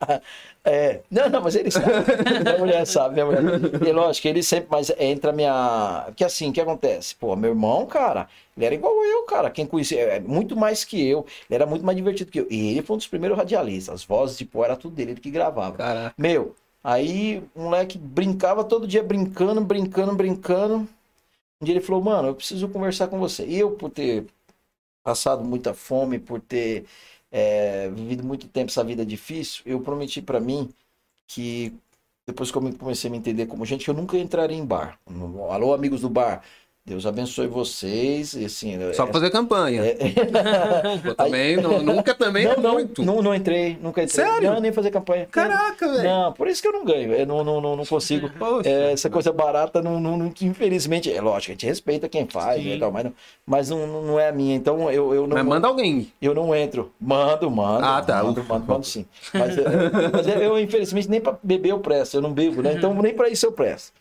é, 0.69 1.03
não, 1.09 1.29
não, 1.29 1.41
mas 1.43 1.55
ele 1.55 1.71
sabe. 1.71 1.87
minha 2.43 2.59
mulher 2.59 2.85
sabe, 2.87 3.15
minha 3.15 3.25
mulher. 3.25 3.43
E 3.87 3.93
lógico, 3.93 4.27
ele 4.27 4.43
sempre, 4.43 4.67
mas 4.69 4.91
entra 4.99 5.31
a 5.31 5.33
minha. 5.33 6.03
Porque 6.07 6.25
assim, 6.25 6.51
o 6.51 6.53
que 6.53 6.61
acontece? 6.61 7.15
Pô, 7.15 7.37
meu 7.37 7.51
irmão, 7.51 7.87
cara, 7.87 8.29
ele 8.57 8.67
era 8.67 8.75
igual 8.75 8.93
eu, 9.05 9.23
cara. 9.27 9.49
Quem 9.49 9.65
conhecia, 9.65 10.01
é 10.01 10.19
muito 10.19 10.57
mais 10.57 10.85
que 10.85 11.01
eu. 11.09 11.25
Ele 11.49 11.55
era 11.55 11.67
muito 11.67 11.85
mais 11.85 11.97
divertido 11.97 12.33
que 12.33 12.41
eu. 12.41 12.49
E 12.51 12.73
ele 12.73 12.83
foi 12.83 12.95
um 12.95 12.99
dos 12.99 13.07
primeiros 13.07 13.39
radialistas. 13.39 13.95
As 13.95 14.05
vozes, 14.05 14.39
tipo, 14.39 14.65
era 14.65 14.77
tudo 14.77 14.97
dele, 14.97 15.13
ele 15.13 15.21
que 15.21 15.31
gravava. 15.31 15.77
Caraca. 15.77 16.15
Meu, 16.19 16.57
aí 16.83 17.45
o 17.55 17.63
moleque 17.63 17.97
brincava 17.97 18.65
todo 18.65 18.89
dia, 18.89 19.05
brincando, 19.05 19.61
brincando, 19.61 20.17
brincando. 20.17 20.89
Um 21.61 21.65
dia 21.65 21.75
ele 21.75 21.81
falou, 21.81 22.03
mano, 22.03 22.29
eu 22.29 22.35
preciso 22.35 22.69
conversar 22.69 23.07
com 23.07 23.21
você. 23.21 23.47
E 23.47 23.59
eu, 23.61 23.71
por 23.71 23.89
ter 23.91 24.27
passado 25.05 25.45
muita 25.45 25.73
fome, 25.73 26.19
por 26.19 26.41
ter 26.41 26.85
é, 27.37 27.89
vivido 27.91 28.25
muito 28.25 28.49
tempo 28.49 28.71
essa 28.71 28.83
vida 28.85 29.05
difícil, 29.05 29.63
eu 29.67 29.81
prometi 29.81 30.23
pra 30.23 30.41
mim 30.41 30.73
que 31.29 31.75
depois 32.27 32.51
que 32.51 32.59
eu 32.59 32.63
me- 32.63 32.75
comecei 32.77 33.09
a 33.09 33.13
me 33.13 33.19
entender 33.19 33.47
como 33.47 33.67
gente, 33.67 33.89
eu 33.89 33.95
nunca 33.95 34.19
entraria 34.19 34.57
em 34.57 34.65
bar. 34.67 34.99
Alô, 35.51 35.75
amigos 35.75 36.01
do 36.03 36.11
bar. 36.11 36.43
Deus 36.87 37.05
abençoe 37.05 37.49
vocês. 37.49 38.35
E, 38.35 38.45
assim, 38.45 38.79
Só 38.95 39.09
é- 39.09 39.13
fazer 39.13 39.29
campanha. 39.31 39.83
é- 39.85 39.97
Eu 41.05 41.17
também, 41.17 41.57
não- 41.57 41.83
nunca 41.83 42.15
também 42.15 42.45
não, 42.45 42.53
é 42.53 42.57
não, 42.59 42.73
muito. 42.75 43.05
não, 43.05 43.21
não 43.21 43.35
entrei, 43.35 43.77
nunca 43.83 44.05
entrei. 44.05 44.25
Sério? 44.25 44.53
Não, 44.53 44.61
nem 44.61 44.71
fazer 44.71 44.93
campanha. 44.93 45.27
Caraca, 45.29 45.89
velho. 45.89 46.05
Não, 46.05 46.33
por 46.33 46.47
isso 46.47 46.63
que 46.63 46.69
eu 46.69 46.73
não 46.73 46.85
ganho. 46.85 47.13
Eu 47.13 47.27
não, 47.27 47.43
não, 47.43 47.61
não, 47.61 47.75
não 47.75 47.85
consigo. 47.85 48.31
Poxa. 48.39 48.69
É, 48.69 48.93
essa 48.93 49.11
coisa 49.11 49.33
barata, 49.33 49.83
não, 49.83 49.99
não, 49.99 50.33
infelizmente, 50.41 51.13
é 51.13 51.21
lógico, 51.21 51.51
a 51.51 51.55
gente 51.55 51.67
respeita 51.67 52.09
quem 52.09 52.25
faz, 52.29 52.63
Sim. 52.63 52.69
né, 52.71 52.79
tal, 52.79 52.93
mas, 52.93 53.05
não, 53.05 53.13
mas 53.45 53.71
não, 53.71 54.03
não- 54.03 54.21
é 54.21 54.29
a 54.29 54.33
minha. 54.33 54.55
Então 54.55 54.89
eu, 54.89 55.13
eu 55.13 55.27
não. 55.27 55.37
Mas 55.37 55.45
manda 55.45 55.67
alguém. 55.67 56.13
Eu 56.23 56.35
não 56.37 56.55
entro. 56.55 56.93
Mando, 57.01 57.51
mando. 57.51 57.85
Ah, 57.85 58.01
tá. 58.01 58.23
Mando, 58.23 58.45
mando, 58.45 58.65
mando 58.65 58.87
sim. 58.87 59.05
Mas, 59.35 59.59
eu- 59.59 59.65
mas 60.13 60.27
eu, 60.29 60.35
eu, 60.41 60.61
infelizmente, 60.61 61.11
nem 61.11 61.21
para 61.21 61.37
beber 61.43 61.71
eu 61.71 61.81
presto. 61.81 62.15
Eu 62.15 62.21
não 62.21 62.33
bebo, 62.33 62.63
né? 62.63 62.75
Então, 62.75 62.95
nem 62.95 63.13
para 63.13 63.29
isso 63.29 63.45
eu 63.45 63.51
presto. 63.51 63.93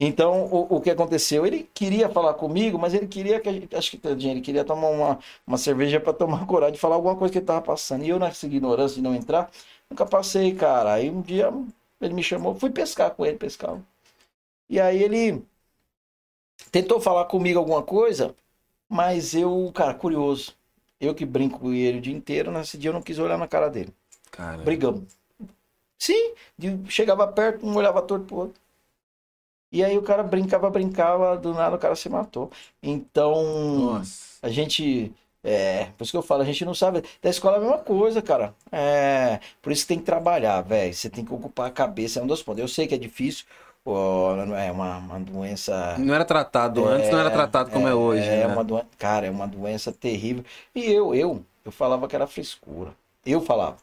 Então, 0.00 0.46
o, 0.46 0.76
o 0.76 0.80
que 0.80 0.90
aconteceu? 0.90 1.46
Ele 1.46 1.68
queria 1.74 2.08
falar 2.08 2.34
comigo, 2.34 2.78
mas 2.78 2.94
ele 2.94 3.06
queria 3.06 3.38
que 3.40 3.48
a 3.48 3.52
gente. 3.52 3.76
Acho 3.76 3.90
que 3.92 3.98
tadinho, 3.98 4.32
ele 4.32 4.40
queria 4.40 4.64
tomar 4.64 4.88
uma, 4.88 5.18
uma 5.46 5.58
cerveja 5.58 6.00
para 6.00 6.12
tomar 6.14 6.46
coragem 6.48 6.74
de 6.74 6.80
falar 6.80 6.96
alguma 6.96 7.16
coisa 7.16 7.32
que 7.32 7.38
ele 7.38 7.46
tava 7.46 7.62
passando. 7.62 8.04
E 8.04 8.08
eu, 8.08 8.18
nessa 8.18 8.46
ignorância 8.46 8.96
de 8.96 9.02
não 9.02 9.14
entrar, 9.14 9.50
nunca 9.90 10.06
passei, 10.06 10.54
cara. 10.54 10.94
Aí 10.94 11.10
um 11.10 11.20
dia 11.20 11.52
ele 12.00 12.14
me 12.14 12.22
chamou, 12.22 12.54
fui 12.54 12.70
pescar 12.70 13.10
com 13.14 13.26
ele, 13.26 13.36
pescar. 13.36 13.78
E 14.70 14.80
aí 14.80 15.02
ele 15.02 15.44
tentou 16.70 17.00
falar 17.00 17.24
comigo 17.26 17.58
alguma 17.58 17.82
coisa, 17.82 18.34
mas 18.88 19.34
eu, 19.34 19.70
cara, 19.74 19.94
curioso. 19.94 20.54
Eu 21.00 21.14
que 21.14 21.26
brinco 21.26 21.58
com 21.60 21.72
ele 21.72 21.98
o 21.98 22.02
dia 22.02 22.14
inteiro, 22.14 22.52
nesse 22.52 22.78
dia 22.78 22.90
eu 22.90 22.94
não 22.94 23.02
quis 23.02 23.18
olhar 23.18 23.38
na 23.38 23.48
cara 23.48 23.68
dele. 23.70 23.92
Cara. 24.30 24.62
Brigamos. 24.64 25.04
Sim, 25.98 26.34
de- 26.58 26.90
chegava 26.90 27.26
perto, 27.28 27.66
um 27.66 27.76
olhava 27.76 28.02
torto 28.02 28.26
pro 28.26 28.36
outro. 28.36 28.62
E 29.72 29.84
aí 29.84 29.96
o 29.96 30.02
cara 30.02 30.22
brincava, 30.22 30.68
brincava, 30.68 31.36
do 31.36 31.54
nada 31.54 31.76
o 31.76 31.78
cara 31.78 31.94
se 31.94 32.08
matou. 32.08 32.50
Então, 32.82 33.44
Nossa. 33.94 34.38
a 34.42 34.48
gente. 34.48 35.12
É, 35.42 35.86
por 35.96 36.04
isso 36.04 36.12
que 36.12 36.18
eu 36.18 36.22
falo, 36.22 36.42
a 36.42 36.44
gente 36.44 36.64
não 36.64 36.74
sabe. 36.74 37.02
Da 37.22 37.30
escola 37.30 37.56
é 37.56 37.58
a 37.58 37.62
mesma 37.62 37.78
coisa, 37.78 38.20
cara. 38.20 38.54
É, 38.70 39.40
por 39.62 39.72
isso 39.72 39.82
que 39.82 39.88
tem 39.88 39.98
que 39.98 40.04
trabalhar, 40.04 40.60
velho. 40.62 40.92
Você 40.92 41.08
tem 41.08 41.24
que 41.24 41.32
ocupar 41.32 41.68
a 41.68 41.70
cabeça, 41.70 42.20
é 42.20 42.22
um 42.22 42.26
dos 42.26 42.42
pontos. 42.42 42.60
Eu 42.60 42.68
sei 42.68 42.86
que 42.86 42.94
é 42.94 42.98
difícil, 42.98 43.46
não 43.86 44.56
é 44.56 44.70
uma, 44.70 44.98
uma 44.98 45.20
doença. 45.20 45.96
Não 45.98 46.14
era 46.14 46.24
tratado, 46.24 46.86
antes 46.86 47.10
não 47.10 47.18
era 47.18 47.30
tratado 47.30 47.70
como 47.70 47.88
é, 47.88 47.94
hoje. 47.94 48.22
É 48.22 48.46
né? 48.46 48.52
uma 48.52 48.64
doença, 48.64 48.86
cara, 48.98 49.26
é 49.26 49.30
uma 49.30 49.46
doença 49.46 49.92
terrível. 49.92 50.44
E 50.74 50.84
eu, 50.84 51.14
eu, 51.14 51.44
eu 51.64 51.72
falava 51.72 52.06
que 52.06 52.14
era 52.14 52.26
frescura. 52.26 52.94
Eu 53.24 53.40
falava. 53.40 53.76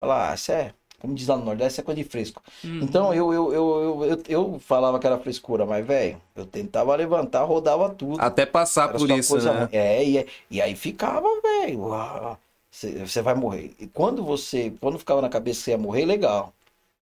Falava, 0.00 0.32
ah, 0.32 0.34
isso 0.34 0.50
é, 0.52 0.74
como 1.02 1.14
diz 1.14 1.26
lá 1.26 1.36
no 1.36 1.44
Nordeste, 1.44 1.80
é 1.80 1.82
coisa 1.82 2.00
de 2.00 2.08
fresco. 2.08 2.40
Uhum. 2.62 2.78
Então 2.80 3.12
eu, 3.12 3.34
eu, 3.34 3.52
eu, 3.52 3.82
eu, 3.82 4.04
eu, 4.04 4.22
eu 4.28 4.58
falava 4.60 5.00
que 5.00 5.06
era 5.06 5.18
frescura, 5.18 5.66
mas, 5.66 5.84
velho, 5.84 6.16
eu 6.36 6.46
tentava 6.46 6.94
levantar, 6.94 7.42
rodava 7.42 7.90
tudo. 7.90 8.20
Até 8.20 8.46
passar 8.46 8.90
Era 8.90 8.98
por 8.98 9.10
isso, 9.10 9.32
coisa 9.32 9.52
né? 9.52 9.68
É, 9.72 10.04
e, 10.04 10.26
e 10.48 10.62
aí 10.62 10.76
ficava, 10.76 11.26
velho. 11.42 11.90
Você 12.70 13.04
você 13.04 13.20
vai 13.20 13.34
morrer. 13.34 13.72
E 13.80 13.88
quando 13.88 14.24
você, 14.24 14.72
quando 14.80 14.96
ficava 14.96 15.20
na 15.20 15.28
cabeça 15.28 15.58
que 15.58 15.64
você 15.64 15.70
ia 15.72 15.78
morrer, 15.78 16.04
legal. 16.04 16.54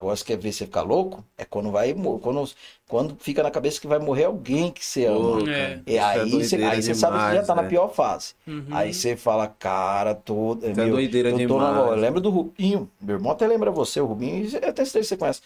Agora 0.02 0.16
você 0.16 0.24
quer 0.24 0.38
ver 0.38 0.54
você 0.54 0.66
ficar 0.66 0.82
louco? 0.84 1.26
É 1.38 1.44
quando 1.44 1.72
vai 1.72 1.94
quando 2.22 2.50
Quando 2.88 3.18
fica 3.20 3.44
na 3.44 3.52
cabeça 3.52 3.82
que 3.82 3.88
vai 3.88 4.00
morrer 4.00 4.26
alguém 4.26 4.72
que 4.72 4.84
você 4.86 5.06
ama. 5.06 5.40
Pô, 5.40 5.48
É. 5.50 5.82
E 5.86 5.98
é 5.98 6.00
aí 6.00 6.30
você, 6.32 6.56
aí 6.56 6.82
você 6.82 6.96
sabe 6.96 7.18
que 7.18 7.36
já 7.36 7.44
tá 7.44 7.54
na 7.54 7.64
né? 7.64 7.68
pior 7.68 7.90
fase. 7.90 8.34
Uhum. 8.48 8.66
Aí 8.72 8.94
você 8.94 9.18
fala, 9.18 9.48
cara, 9.48 10.16
todo. 10.16 10.66
Isso 10.70 10.80
é 10.80 10.88
doideira 10.88 11.30
eu, 11.30 11.48
tô 11.48 11.60
na- 11.60 11.72
demais. 11.74 11.92
eu 11.92 11.96
lembro 11.98 12.22
do 12.22 12.30
Rubinho. 12.30 12.90
Meu 13.02 13.18
irmão 13.18 13.34
até 13.34 13.46
lembra 13.46 13.70
você, 13.72 14.00
o 14.00 14.06
Rubinho. 14.06 14.46
e 14.46 14.56
Eu 14.56 14.70
até 14.70 14.86
sei 14.86 15.04
se 15.04 15.10
você 15.10 15.18
conhece. 15.18 15.42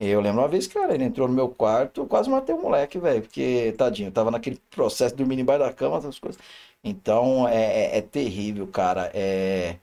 Eu 0.00 0.20
lembro 0.20 0.40
uma 0.42 0.48
vez, 0.48 0.66
cara, 0.66 0.92
ele 0.92 1.04
entrou 1.04 1.28
no 1.28 1.34
meu 1.34 1.48
quarto, 1.48 2.00
eu 2.02 2.06
quase 2.06 2.28
matei 2.28 2.54
o 2.54 2.60
moleque, 2.60 2.98
velho. 2.98 3.22
Porque, 3.22 3.72
tadinho, 3.78 4.08
eu 4.08 4.12
tava 4.12 4.30
naquele 4.30 4.60
processo 4.70 5.14
de 5.14 5.18
dormir 5.22 5.38
embaixo 5.40 5.60
da 5.64 5.72
cama, 5.72 5.98
essas 5.98 6.18
coisas. 6.18 6.40
Então, 6.82 7.48
é, 7.48 7.94
é- 7.94 7.98
é 7.98 8.00
terrível, 8.02 8.66
cara. 8.66 9.10
É. 9.14 9.76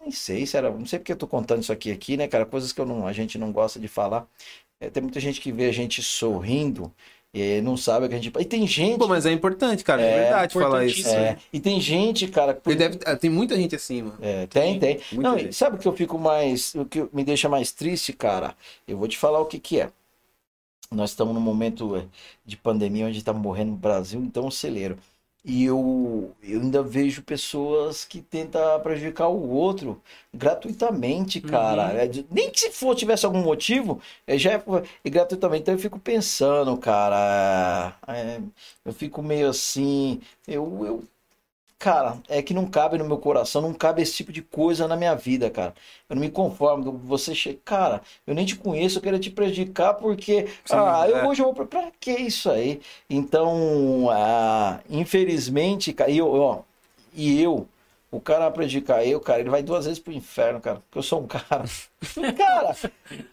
Nem 0.00 0.10
sei 0.10 0.46
se 0.46 0.56
era. 0.56 0.70
Não 0.70 0.86
sei 0.86 0.98
porque 0.98 1.12
eu 1.12 1.16
tô 1.16 1.26
contando 1.26 1.62
isso 1.62 1.72
aqui, 1.72 1.90
aqui, 1.92 2.16
né, 2.16 2.26
cara? 2.26 2.46
Coisas 2.46 2.72
que 2.72 2.80
eu 2.80 2.86
não, 2.86 3.06
a 3.06 3.12
gente 3.12 3.36
não 3.38 3.52
gosta 3.52 3.78
de 3.78 3.88
falar. 3.88 4.26
É, 4.80 4.88
tem 4.90 5.02
muita 5.02 5.20
gente 5.20 5.40
que 5.40 5.52
vê 5.52 5.66
a 5.66 5.72
gente 5.72 6.02
sorrindo 6.02 6.90
e 7.34 7.60
não 7.60 7.76
sabe 7.76 8.06
o 8.06 8.08
que 8.08 8.14
a 8.14 8.18
gente. 8.18 8.32
E 8.40 8.44
tem 8.44 8.66
gente. 8.66 8.98
Pô, 8.98 9.06
mas 9.06 9.26
é 9.26 9.32
importante, 9.32 9.84
cara. 9.84 10.00
É, 10.00 10.10
É, 10.10 10.22
verdade 10.22 10.54
falar 10.54 10.86
isso. 10.86 11.00
importantíssimo. 11.00 11.24
é, 11.26 11.38
e 11.52 11.60
tem 11.60 11.80
gente, 11.80 12.28
cara. 12.28 12.54
Porque 12.54 12.74
deve- 12.76 12.98
tem 13.18 13.28
muita 13.30 13.56
gente 13.56 13.76
assim, 13.76 14.02
mano. 14.02 14.18
É, 14.22 14.46
tem, 14.46 14.78
tem. 14.80 15.00
Muita 15.12 15.30
Não, 15.30 15.38
gente. 15.38 15.54
sabe 15.54 15.76
o 15.76 15.78
que 15.78 15.86
eu 15.86 15.92
fico 15.96 16.18
mais. 16.18 16.74
O 16.74 16.84
que 16.86 17.06
me 17.12 17.22
deixa 17.22 17.48
mais 17.48 17.70
triste, 17.72 18.12
cara? 18.14 18.56
Eu 18.88 18.96
vou 18.96 19.06
te 19.06 19.18
falar 19.18 19.38
o 19.40 19.46
que 19.46 19.58
que 19.60 19.80
é. 19.80 19.90
Nós 20.90 21.10
estamos 21.10 21.32
num 21.34 21.40
momento 21.40 21.94
eh, 21.96 22.04
de 22.44 22.56
pandemia 22.56 23.06
onde 23.06 23.18
está 23.18 23.32
morrendo 23.32 23.70
no 23.72 23.76
Brasil, 23.76 24.20
então 24.22 24.46
um 24.46 24.50
celeiro. 24.50 24.98
E 25.42 25.64
eu, 25.64 26.34
eu 26.42 26.60
ainda 26.60 26.82
vejo 26.82 27.22
pessoas 27.22 28.04
que 28.04 28.20
tentam 28.20 28.78
prejudicar 28.80 29.28
o 29.28 29.48
outro 29.48 30.02
gratuitamente, 30.34 31.40
cara. 31.40 31.94
Uhum. 31.94 31.98
É 31.98 32.24
nem 32.30 32.50
que 32.50 32.60
se 32.60 32.70
for 32.70 32.94
tivesse 32.94 33.24
algum 33.24 33.42
motivo, 33.42 34.02
é, 34.26 34.36
já 34.36 34.52
é, 34.52 34.62
é 35.02 35.10
gratuitamente. 35.10 35.62
Então 35.62 35.74
eu 35.74 35.78
fico 35.78 35.98
pensando, 35.98 36.76
cara. 36.76 37.96
é, 38.06 38.40
eu 38.84 38.92
fico 38.92 39.22
meio 39.22 39.48
assim. 39.48 40.20
Eu, 40.46 40.84
eu, 40.86 41.04
Cara, 41.80 42.18
é 42.28 42.42
que 42.42 42.52
não 42.52 42.66
cabe 42.66 42.98
no 42.98 43.06
meu 43.06 43.16
coração, 43.16 43.62
não 43.62 43.72
cabe 43.72 44.02
esse 44.02 44.12
tipo 44.12 44.30
de 44.30 44.42
coisa 44.42 44.86
na 44.86 44.98
minha 44.98 45.14
vida, 45.14 45.48
cara. 45.48 45.74
Eu 46.10 46.14
não 46.14 46.20
me 46.20 46.30
conformo. 46.30 46.92
Você 47.06 47.34
chega, 47.34 47.58
cara, 47.64 48.02
eu 48.26 48.34
nem 48.34 48.44
te 48.44 48.54
conheço, 48.54 48.98
eu 48.98 49.02
quero 49.02 49.18
te 49.18 49.30
prejudicar 49.30 49.94
porque, 49.94 50.46
Sim, 50.66 50.74
ah, 50.74 51.06
eu 51.08 51.16
é. 51.16 51.26
hoje 51.26 51.40
eu 51.40 51.46
vou 51.46 51.54
pra, 51.54 51.64
pra 51.64 51.90
que 51.98 52.12
isso 52.12 52.50
aí? 52.50 52.82
Então, 53.08 54.10
ah, 54.10 54.80
infelizmente, 54.90 55.90
cara, 55.94 56.10
e 56.10 56.18
eu, 56.18 56.30
ó, 56.30 56.58
e 57.14 57.42
eu, 57.42 57.66
o 58.10 58.20
cara 58.20 58.50
prejudicar 58.50 59.06
eu, 59.06 59.18
cara, 59.18 59.40
ele 59.40 59.48
vai 59.48 59.62
duas 59.62 59.86
vezes 59.86 59.98
pro 59.98 60.12
inferno, 60.12 60.60
cara, 60.60 60.80
porque 60.80 60.98
eu 60.98 61.02
sou 61.02 61.22
um 61.22 61.26
cara. 61.26 61.64
cara, 62.36 62.76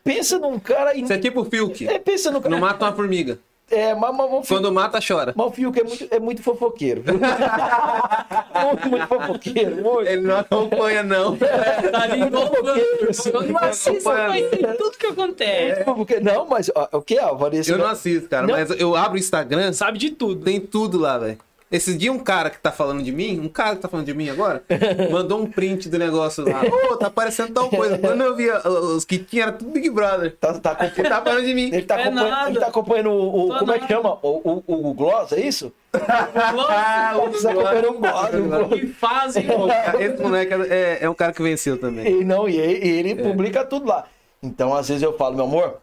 pensa 0.05 0.39
num 0.39 0.57
cara 0.57 0.95
e 0.95 1.01
Isso 1.01 1.11
é 1.11 1.17
tipo 1.17 1.41
o 1.41 1.45
Fiuk. 1.45 1.85
é, 1.85 1.99
pensa 1.99 2.31
no 2.31 2.39
cara. 2.39 2.55
Não 2.55 2.61
mata 2.61 2.85
uma 2.85 2.93
formiga. 2.93 3.39
É, 3.69 3.93
mas, 3.93 4.15
mas, 4.15 4.31
mas, 4.31 4.47
Quando 4.47 4.71
mata, 4.71 4.99
chora. 5.05 5.33
mas 5.35 5.47
o 5.47 5.51
Fiuk 5.51 5.77
é 5.79 5.83
muito, 5.83 6.07
é 6.09 6.19
muito 6.19 6.41
fofoqueiro. 6.41 7.01
viu? 7.01 7.15
muito, 7.19 8.89
muito 8.89 9.07
fofoqueiro. 9.07 9.75
Muito. 9.83 10.09
Ele 10.09 10.21
não 10.21 10.37
acompanha, 10.37 11.03
não. 11.03 11.35
Tá 11.35 12.03
ali 12.03 12.21
igual 12.21 12.47
fofoqueiro, 12.47 13.09
assim. 13.09 13.29
Eu 13.33 13.41
não 13.43 13.59
assisto, 13.59 14.03
mas 14.09 14.49
tem 14.49 14.73
tudo 14.77 14.97
que 14.97 15.07
acontece. 15.07 15.83
Porque, 15.83 16.19
não, 16.21 16.45
mas 16.47 16.71
ó, 16.73 16.87
o 16.93 17.01
que 17.01 17.17
é, 17.19 17.35
Vanessa? 17.35 17.71
Eu 17.71 17.77
não 17.77 17.87
assisto, 17.87 18.29
cara, 18.29 18.47
Não. 18.47 18.53
mas 18.55 18.69
eu 18.79 18.95
abro 18.95 19.15
o 19.15 19.17
Instagram, 19.19 19.73
Sabe 19.73 19.97
de 19.97 20.11
tudo. 20.11 20.45
tem 20.45 20.59
tudo 20.61 20.97
lá, 20.97 21.17
velho. 21.17 21.37
Esse 21.69 21.93
dia 21.97 22.11
um 22.13 22.19
cara 22.19 22.49
que 22.49 22.57
tá 22.59 22.71
falando 22.71 23.03
de 23.03 23.11
mim, 23.11 23.39
um 23.39 23.49
cara 23.49 23.75
que 23.75 23.81
tá 23.81 23.89
falando 23.89 24.05
de 24.05 24.13
mim 24.13 24.29
agora, 24.29 24.63
mandou 25.11 25.41
um 25.41 25.45
print 25.51 25.89
do 25.89 25.99
negócio 25.99 26.45
lá. 26.49 26.61
Ô, 26.63 26.95
tá 26.95 27.07
aparecendo 27.07 27.53
tal 27.53 27.69
coisa. 27.69 27.97
Quando 27.97 28.21
eu 28.23 28.35
via 28.35 28.65
os 28.67 29.03
que 29.03 29.17
tinha, 29.17 29.43
era 29.43 29.51
tudo 29.51 29.71
Big 29.71 29.89
Brother. 29.89 30.35
Tá, 30.39 30.53
tá 30.53 30.77
Ele 30.97 31.09
tá 31.09 31.21
falando 31.21 31.45
de 31.45 31.53
mim. 31.53 31.69
Ele 31.73 31.81
tá, 31.83 31.99
É 31.99 32.03
acompanhando, 32.03 32.29
nada. 32.29 32.49
ele 32.51 32.59
tá 32.59 32.67
acompanhando 32.67 33.09
o. 33.11 33.45
o- 33.47 33.59
como 33.59 33.71
é 33.73 33.79
que 33.79 33.87
chama? 33.87 34.17
O, 34.21 34.63
o, 34.65 34.89
o 34.89 34.93
Gloss, 34.93 35.33
é 35.33 35.41
isso? 35.41 35.73
Ele 35.93 37.47
acompanhando 37.47 37.89
o 37.89 37.99
Gloss. 37.99 38.33
o 38.33 38.43
Gloss. 38.43 38.79
que 38.79 38.87
fazem. 38.87 39.45
Esse 39.99 40.21
moleque 40.21 40.53
é, 40.69 40.99
é 41.01 41.09
um 41.09 41.13
cara 41.13 41.33
que 41.33 41.41
venceu 41.41 41.77
também. 41.77 42.21
E 42.21 42.23
não, 42.23 42.47
e 42.47 42.55
ele, 42.57 42.85
e 42.85 42.89
ele 42.99 43.11
É. 43.11 43.15
publica 43.15 43.65
tudo 43.65 43.87
lá. 43.87 44.05
Então, 44.41 44.73
às 44.75 44.87
vezes 44.87 45.03
eu 45.03 45.17
falo, 45.17 45.35
meu 45.35 45.45
amor, 45.45 45.77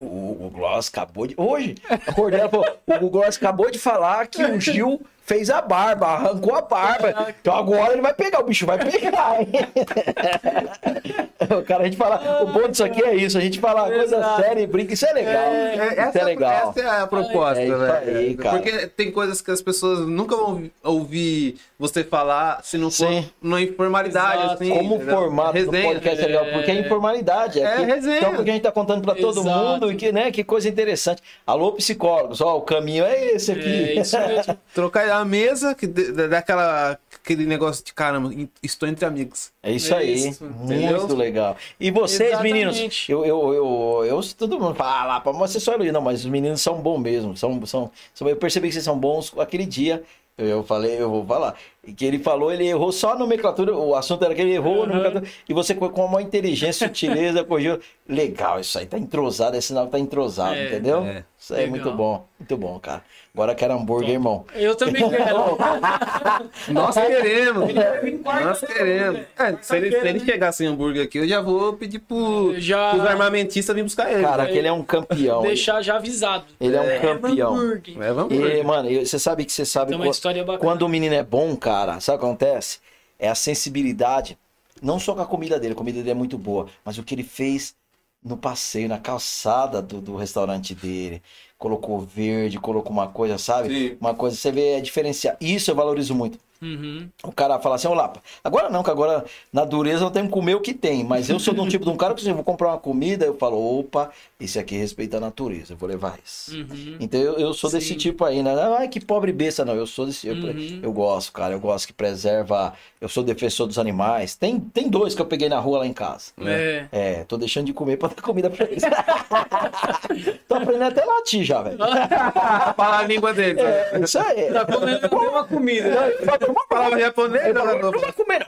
o, 0.00 0.46
o 0.46 0.50
Gloss 0.50 0.88
acabou 0.88 1.26
de. 1.26 1.34
Hoje, 1.36 1.74
acordei 1.88 2.40
ela 2.40 2.48
falou: 2.48 2.66
o 3.00 3.10
Gloss 3.10 3.36
acabou 3.36 3.70
de 3.70 3.78
falar 3.78 4.26
que 4.26 4.42
o 4.42 4.58
Gil 4.60 5.00
fez 5.26 5.50
a 5.50 5.60
barba, 5.60 6.06
arrancou 6.06 6.54
a 6.54 6.62
barba. 6.62 7.26
Então 7.40 7.54
agora 7.56 7.92
ele 7.92 8.02
vai 8.02 8.12
pegar, 8.14 8.40
o 8.40 8.44
bicho 8.44 8.66
vai 8.66 8.78
pegar, 8.78 9.40
hein? 9.40 9.48
o 11.58 11.62
cara, 11.62 11.82
a 11.82 11.84
gente 11.84 11.96
fala, 11.96 12.42
o 12.42 12.46
bom 12.46 12.68
disso 12.68 12.84
aqui 12.84 13.02
é 13.04 13.14
isso, 13.14 13.38
a 13.38 13.40
gente 13.40 13.60
fala 13.60 13.88
coisa 13.90 14.36
séria 14.36 14.60
e 14.62 14.66
brinca, 14.66 14.94
isso 14.94 15.06
é 15.06 15.12
legal. 15.12 15.44
É, 15.52 15.74
isso 15.74 16.00
essa, 16.00 16.18
é 16.18 16.24
legal. 16.24 16.70
essa 16.70 16.80
é 16.80 17.00
a 17.02 17.06
proposta, 17.06 17.60
É 17.62 17.66
isso 17.68 17.78
velho. 17.78 18.16
aí. 18.18 18.36
Porque 18.36 18.86
tem 18.88 19.12
coisas 19.12 19.40
que 19.40 19.50
as 19.50 19.62
pessoas 19.62 20.00
nunca 20.08 20.36
vão 20.36 20.46
ouvi- 20.50 20.72
ouvir 20.82 21.56
você 21.78 22.02
falar 22.02 22.60
se 22.64 22.78
não 22.78 22.90
for 22.90 23.08
Sim. 23.08 23.28
numa 23.40 23.60
informalidade, 23.60 24.38
Exato. 24.44 24.54
assim. 24.54 24.70
Como 24.70 24.96
entendeu? 24.96 25.16
formato 25.18 25.58
do 25.64 25.70
podcast 25.70 26.22
é 26.22 26.26
legal, 26.26 26.46
porque 26.52 26.70
é 26.70 26.74
informalidade. 26.80 27.62
É 27.62 27.76
que- 27.76 27.82
resenha. 27.84 28.16
Então, 28.18 28.34
porque 28.34 28.50
a 28.50 28.52
gente 28.54 28.62
tá 28.62 28.72
contando 28.72 29.02
pra 29.02 29.14
todo 29.14 29.40
Exato. 29.40 29.58
mundo 29.58 29.92
e 29.92 29.96
que, 29.96 30.10
né, 30.10 30.30
que 30.30 30.42
coisa 30.42 30.68
interessante. 30.68 31.22
Alô, 31.46 31.72
psicólogos, 31.72 32.40
ó, 32.40 32.56
o 32.56 32.62
caminho 32.62 33.04
é 33.04 33.32
esse 33.32 33.52
aqui. 33.52 33.90
É 33.96 34.00
isso 34.00 34.18
mesmo. 34.18 34.56
Trocar 34.74 35.06
a 35.20 35.24
mesa, 35.24 35.74
que 35.74 35.86
dê- 35.86 36.12
dê- 36.12 36.28
dá 36.28 36.38
aquela, 36.38 36.98
aquele 37.22 37.44
negócio 37.46 37.84
de 37.84 37.92
caramba, 37.92 38.30
estou 38.62 38.88
entre 38.88 39.04
amigos. 39.04 39.50
É 39.62 39.72
isso 39.72 39.94
aí, 39.94 40.28
isso, 40.28 40.44
muito 40.44 40.72
entendeu? 40.72 41.16
legal. 41.16 41.56
E 41.78 41.90
vocês, 41.90 42.30
Exatamente. 42.30 42.52
meninos, 42.52 43.06
eu, 43.08 43.24
eu, 43.24 43.54
eu, 43.54 44.04
eu, 44.06 44.20
todo 44.36 44.58
mundo 44.60 44.74
fala, 44.74 45.16
ah, 45.16 45.20
pra 45.20 45.32
você 45.32 45.58
só. 45.60 45.76
Não, 45.78 46.00
mas 46.00 46.20
os 46.20 46.26
meninos 46.26 46.60
são 46.60 46.76
bons 46.80 46.98
mesmo. 46.98 47.36
São, 47.36 47.64
são, 47.66 47.90
eu 48.20 48.36
percebi 48.36 48.68
que 48.68 48.74
vocês 48.74 48.84
são 48.84 48.98
bons 48.98 49.32
aquele 49.38 49.66
dia. 49.66 50.02
Eu 50.38 50.62
falei, 50.62 51.00
eu 51.00 51.08
vou 51.10 51.24
falar. 51.24 51.54
Que 51.92 52.04
ele 52.04 52.18
falou, 52.18 52.52
ele 52.52 52.66
errou 52.66 52.90
só 52.92 53.12
a 53.12 53.18
nomenclatura, 53.18 53.74
o 53.76 53.94
assunto 53.94 54.24
era 54.24 54.34
que 54.34 54.40
ele 54.42 54.52
errou 54.54 54.84
a 54.84 54.86
nomenclatura, 54.86 55.24
e 55.48 55.52
você 55.54 55.74
com 55.74 55.86
uma 56.04 56.22
inteligência, 56.22 56.86
sutileza, 56.88 57.42
corrigiu. 57.44 57.78
Legal, 58.08 58.60
isso 58.60 58.78
aí 58.78 58.86
tá 58.86 58.96
entrosado, 58.98 59.56
é 59.56 59.60
sinal 59.60 59.88
tá 59.88 59.98
entrosado, 59.98 60.54
É, 60.54 60.66
entendeu? 60.66 61.04
é. 61.04 61.24
Isso 61.38 61.52
aí 61.54 61.60
é 61.60 61.66
Legal. 61.66 61.84
muito 61.84 61.96
bom, 61.96 62.26
muito 62.40 62.56
bom, 62.56 62.78
cara. 62.80 63.02
Agora 63.34 63.54
quero 63.54 63.74
hambúrguer, 63.74 64.10
irmão. 64.14 64.44
Eu 64.54 64.74
também 64.74 65.08
quero. 65.10 65.58
Nós 66.72 66.94
queremos. 66.94 67.74
Nós 67.74 68.62
né, 68.62 68.68
queremos. 68.68 69.20
É, 69.38 69.56
se, 69.60 69.76
ele, 69.76 69.90
se 69.90 70.08
ele 70.08 70.20
chegar 70.20 70.52
sem 70.52 70.66
hambúrguer 70.66 71.04
aqui, 71.04 71.18
eu 71.18 71.28
já 71.28 71.40
vou 71.42 71.74
pedir 71.74 71.98
pro, 71.98 72.54
Já- 72.58 72.92
pros 72.92 73.04
armamentistas 73.06 73.76
vir 73.76 73.82
buscar 73.82 74.10
ele. 74.10 74.22
Cara, 74.22 74.44
né? 74.44 74.48
aquele 74.50 74.66
é 74.68 74.72
um 74.72 74.82
campeão. 74.82 75.42
Deixar 75.42 75.82
já 75.82 75.96
avisado. 75.96 76.44
Ele 76.58 76.74
é 76.76 76.80
um 76.80 76.84
É, 76.84 76.98
campeão. 76.98 77.54
hambúrguer. 77.54 78.02
É, 78.02 78.12
vamos 78.12 78.32
E, 78.34 78.62
mano, 78.62 78.88
você 79.04 79.18
sabe 79.18 79.44
que 79.44 79.52
você 79.52 79.66
sabe 79.66 79.92
bacana. 79.96 80.58
quando 80.58 80.82
o 80.82 80.88
menino 80.88 81.14
é 81.14 81.22
bom, 81.22 81.54
cara, 81.56 81.75
sabe 82.00 82.16
o 82.16 82.20
que 82.20 82.26
acontece? 82.26 82.78
É 83.18 83.28
a 83.28 83.34
sensibilidade, 83.34 84.38
não 84.82 84.98
só 84.98 85.14
com 85.14 85.22
a 85.22 85.26
comida 85.26 85.58
dele, 85.58 85.72
a 85.74 85.76
comida 85.76 85.98
dele 85.98 86.10
é 86.10 86.14
muito 86.14 86.36
boa, 86.38 86.68
mas 86.84 86.98
o 86.98 87.02
que 87.02 87.14
ele 87.14 87.22
fez 87.22 87.74
no 88.22 88.36
passeio, 88.36 88.88
na 88.88 88.98
calçada 88.98 89.80
do, 89.80 90.00
do 90.00 90.16
restaurante 90.16 90.74
dele. 90.74 91.22
Colocou 91.56 92.00
verde, 92.00 92.58
colocou 92.58 92.92
uma 92.92 93.08
coisa, 93.08 93.38
sabe? 93.38 93.68
Sim. 93.68 93.96
Uma 94.00 94.14
coisa, 94.14 94.36
você 94.36 94.50
vê, 94.50 94.72
é 94.72 94.80
diferenciar. 94.80 95.36
Isso 95.40 95.70
eu 95.70 95.74
valorizo 95.74 96.14
muito. 96.14 96.38
Uhum. 96.62 97.08
O 97.22 97.32
cara 97.32 97.58
fala 97.58 97.74
assim, 97.76 97.88
ô 97.88 97.94
Lapa, 97.94 98.22
agora 98.42 98.68
não, 98.70 98.82
que 98.82 98.90
agora 98.90 99.24
na 99.52 99.64
dureza 99.64 100.04
eu 100.04 100.10
tenho 100.10 100.26
que 100.26 100.32
comer 100.32 100.54
o 100.54 100.60
que 100.60 100.72
tem, 100.74 101.04
mas 101.04 101.28
eu 101.28 101.38
sou 101.38 101.52
de 101.54 101.60
um 101.60 101.68
tipo 101.68 101.84
de 101.84 101.90
um 101.90 101.96
cara 101.96 102.14
que 102.14 102.22
se 102.22 102.28
eu 102.28 102.34
vou 102.34 102.44
comprar 102.44 102.68
uma 102.68 102.78
comida, 102.78 103.24
eu 103.26 103.36
falo, 103.36 103.78
opa, 103.80 104.10
esse 104.40 104.58
aqui 104.58 104.76
respeita 104.76 105.16
a 105.16 105.20
natureza, 105.20 105.72
eu 105.72 105.76
vou 105.76 105.88
levar 105.88 106.18
isso. 106.24 106.54
Uhum. 106.56 106.96
Então 107.00 107.20
eu, 107.20 107.34
eu 107.38 107.54
sou 107.54 107.70
desse 107.70 107.88
Sim. 107.88 107.96
tipo 107.96 108.24
aí, 108.24 108.42
né? 108.42 108.54
Ai, 108.78 108.88
que 108.88 109.00
pobre 109.00 109.32
besta, 109.32 109.64
não. 109.64 109.74
Eu 109.74 109.86
sou 109.86 110.06
desse. 110.06 110.26
eu- 110.28 110.34
Uhum. 110.36 110.80
Eu, 110.82 110.92
gosto, 110.92 111.32
cara. 111.32 111.54
Eu 111.54 111.60
gosto 111.60 111.86
que 111.86 111.92
preserva. 111.92 112.72
Eu 113.00 113.08
sou 113.08 113.22
defensor 113.24 113.66
dos 113.66 113.78
animais. 113.78 114.34
Tem, 114.36 114.58
tem 114.60 114.88
dois 114.88 115.14
que 115.14 115.20
eu 115.22 115.26
peguei 115.26 115.48
na 115.48 115.58
rua 115.58 115.78
lá 115.80 115.86
em 115.86 115.92
casa. 115.92 116.32
É. 116.40 116.86
É, 116.92 117.24
tô 117.24 117.36
deixando 117.36 117.66
de 117.66 117.72
comer 117.72 117.96
pra 117.96 118.08
dar 118.08 118.22
comida 118.22 118.48
pra 118.50 118.66
eles. 118.66 118.82
tô 120.48 120.54
aprendendo 120.54 120.84
até 120.84 121.04
latir 121.04 121.44
já, 121.44 121.62
velho. 121.62 121.78
Falar 122.76 122.98
a 123.00 123.02
língua 123.02 123.32
dele. 123.32 123.60
É, 123.60 123.98
isso 124.02 124.18
aí. 124.18 124.52
Tá 124.52 124.64
comendo 124.66 125.06
a 125.06 125.20
mesma 125.20 125.44
comida. 125.44 126.12
Não 126.46 128.00
vai 128.00 128.12
comer, 128.12 128.46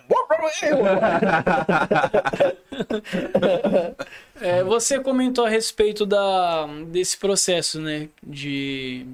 É, 4.40 4.62
você 4.62 5.00
comentou 5.00 5.44
a 5.44 5.48
respeito 5.48 6.06
da, 6.06 6.66
desse 6.86 7.18
processo, 7.18 7.80
né? 7.80 8.08
De, 8.22 9.04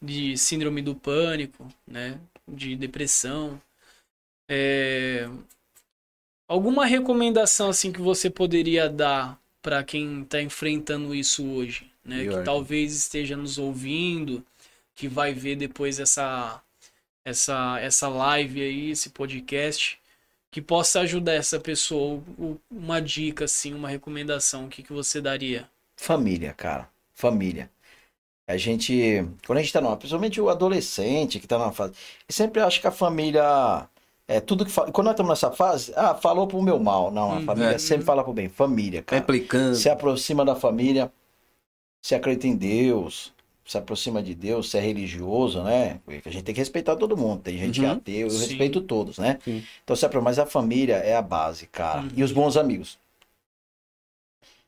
de 0.00 0.36
síndrome 0.38 0.80
do 0.80 0.94
pânico, 0.94 1.66
né? 1.86 2.18
De 2.46 2.76
depressão. 2.76 3.60
É, 4.48 5.28
alguma 6.46 6.86
recomendação 6.86 7.70
assim 7.70 7.90
que 7.90 8.00
você 8.00 8.30
poderia 8.30 8.88
dar 8.88 9.36
para 9.60 9.82
quem 9.82 10.22
está 10.22 10.40
enfrentando 10.40 11.14
isso 11.14 11.44
hoje, 11.44 11.90
né? 12.04 12.24
Que 12.24 12.44
talvez 12.44 12.94
esteja 12.94 13.36
nos 13.36 13.58
ouvindo, 13.58 14.44
que 14.94 15.08
vai 15.08 15.32
ver 15.32 15.56
depois 15.56 15.98
essa 15.98 16.62
essa 17.24 17.78
essa 17.80 18.08
live 18.08 18.60
aí, 18.62 18.90
esse 18.90 19.10
podcast, 19.10 19.98
que 20.50 20.60
possa 20.62 21.00
ajudar 21.00 21.32
essa 21.34 21.58
pessoa. 21.60 22.22
Uma 22.70 23.00
dica 23.00 23.44
assim, 23.46 23.74
uma 23.74 23.88
recomendação, 23.88 24.66
o 24.66 24.68
que 24.68 24.82
que 24.82 24.92
você 24.92 25.20
daria? 25.20 25.68
Família, 25.96 26.52
cara. 26.52 26.88
Família. 27.14 27.70
A 28.46 28.56
gente, 28.56 29.24
quando 29.46 29.58
a 29.58 29.62
gente 29.62 29.72
tá 29.72 29.80
numa, 29.80 29.96
principalmente 29.96 30.40
o 30.40 30.50
adolescente 30.50 31.38
que 31.40 31.46
tá 31.46 31.58
numa 31.58 31.72
fase, 31.72 31.94
eu 32.28 32.34
sempre 32.34 32.60
acho 32.60 32.80
que 32.80 32.86
a 32.86 32.90
família 32.90 33.88
é 34.28 34.40
tudo 34.40 34.64
que 34.66 34.70
fala. 34.72 34.90
Quando 34.92 35.06
nós 35.06 35.14
estamos 35.14 35.30
nessa 35.30 35.52
fase, 35.52 35.92
ah, 35.96 36.14
falou 36.14 36.46
pro 36.46 36.60
meu 36.62 36.78
mal. 36.78 37.10
Não, 37.10 37.32
a 37.32 37.36
Uhum. 37.36 37.44
família 37.44 37.74
É. 37.74 37.78
sempre 37.78 38.04
fala 38.04 38.24
pro 38.24 38.32
bem. 38.32 38.48
Família, 38.48 39.02
cara. 39.02 39.22
implicando. 39.22 39.76
Se 39.76 39.88
aproxima 39.88 40.44
da 40.44 40.56
família, 40.56 41.10
se 42.02 42.14
acredita 42.14 42.46
em 42.48 42.56
Deus, 42.56 43.32
se 43.72 43.78
aproxima 43.78 44.22
de 44.22 44.34
Deus, 44.34 44.70
se 44.70 44.76
é 44.78 44.80
religioso, 44.80 45.62
né? 45.62 45.98
A 46.24 46.28
gente 46.30 46.44
tem 46.44 46.54
que 46.54 46.60
respeitar 46.60 46.94
todo 46.96 47.16
mundo. 47.16 47.40
Tem 47.42 47.56
gente 47.58 47.80
que 47.80 47.86
é 47.86 47.88
Uhum. 47.88 47.94
ateu, 47.96 48.26
eu 48.28 48.30
Sim. 48.30 48.46
respeito 48.46 48.80
todos, 48.82 49.18
né? 49.18 49.38
Sim. 49.44 49.64
Então, 49.82 49.96
se 49.96 50.04
aproxima, 50.04 50.30
mas 50.30 50.38
a 50.38 50.46
família 50.46 50.96
é 50.96 51.16
a 51.16 51.22
base, 51.22 51.66
cara. 51.66 52.02
Uhum. 52.02 52.10
E 52.14 52.22
os 52.22 52.30
bons 52.32 52.56
amigos. 52.56 52.98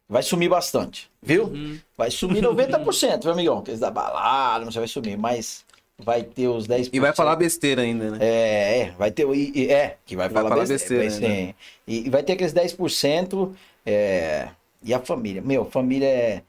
Vai 0.08 0.22
sumir 0.22 0.48
bastante, 0.50 1.10
viu? 1.22 1.46
Hum, 1.46 1.78
Vai 1.96 2.10
sumir 2.10 2.42
90%, 2.42 3.22
viu, 3.22 3.32
amigão? 3.32 3.58
Aqueles 3.58 3.80
da 3.80 3.90
balada, 3.90 4.64
sei, 4.70 4.80
vai 4.80 4.88
sumir, 4.88 5.16
mas 5.16 5.64
vai 5.98 6.22
ter 6.22 6.48
os 6.48 6.66
10%. 6.66 6.90
E 6.94 7.00
vai 7.00 7.14
falar 7.14 7.36
besteira 7.36 7.82
ainda, 7.82 8.10
né? 8.10 8.18
É, 8.20 8.78
é, 8.80 8.90
vai 8.98 9.10
ter. 9.10 9.26
e- 9.34 9.70
É, 9.70 9.96
que 10.04 10.14
vai, 10.16 10.28
Vai 10.28 10.42
falar, 10.42 10.48
falar 10.56 10.66
besteira. 10.66 11.04
besteira, 11.04 11.30
vai 11.30 11.36
ser- 11.46 11.54
E, 11.86 12.06
e 12.06 12.10
vai 12.10 12.22
ter 12.22 12.32
aqueles 12.34 12.52
10%. 12.52 13.54
É, 13.86 14.48
e 14.82 14.92
a 14.92 14.98
família. 15.00 15.40
Meu, 15.42 15.64
família 15.64 16.06
é, 16.08 16.42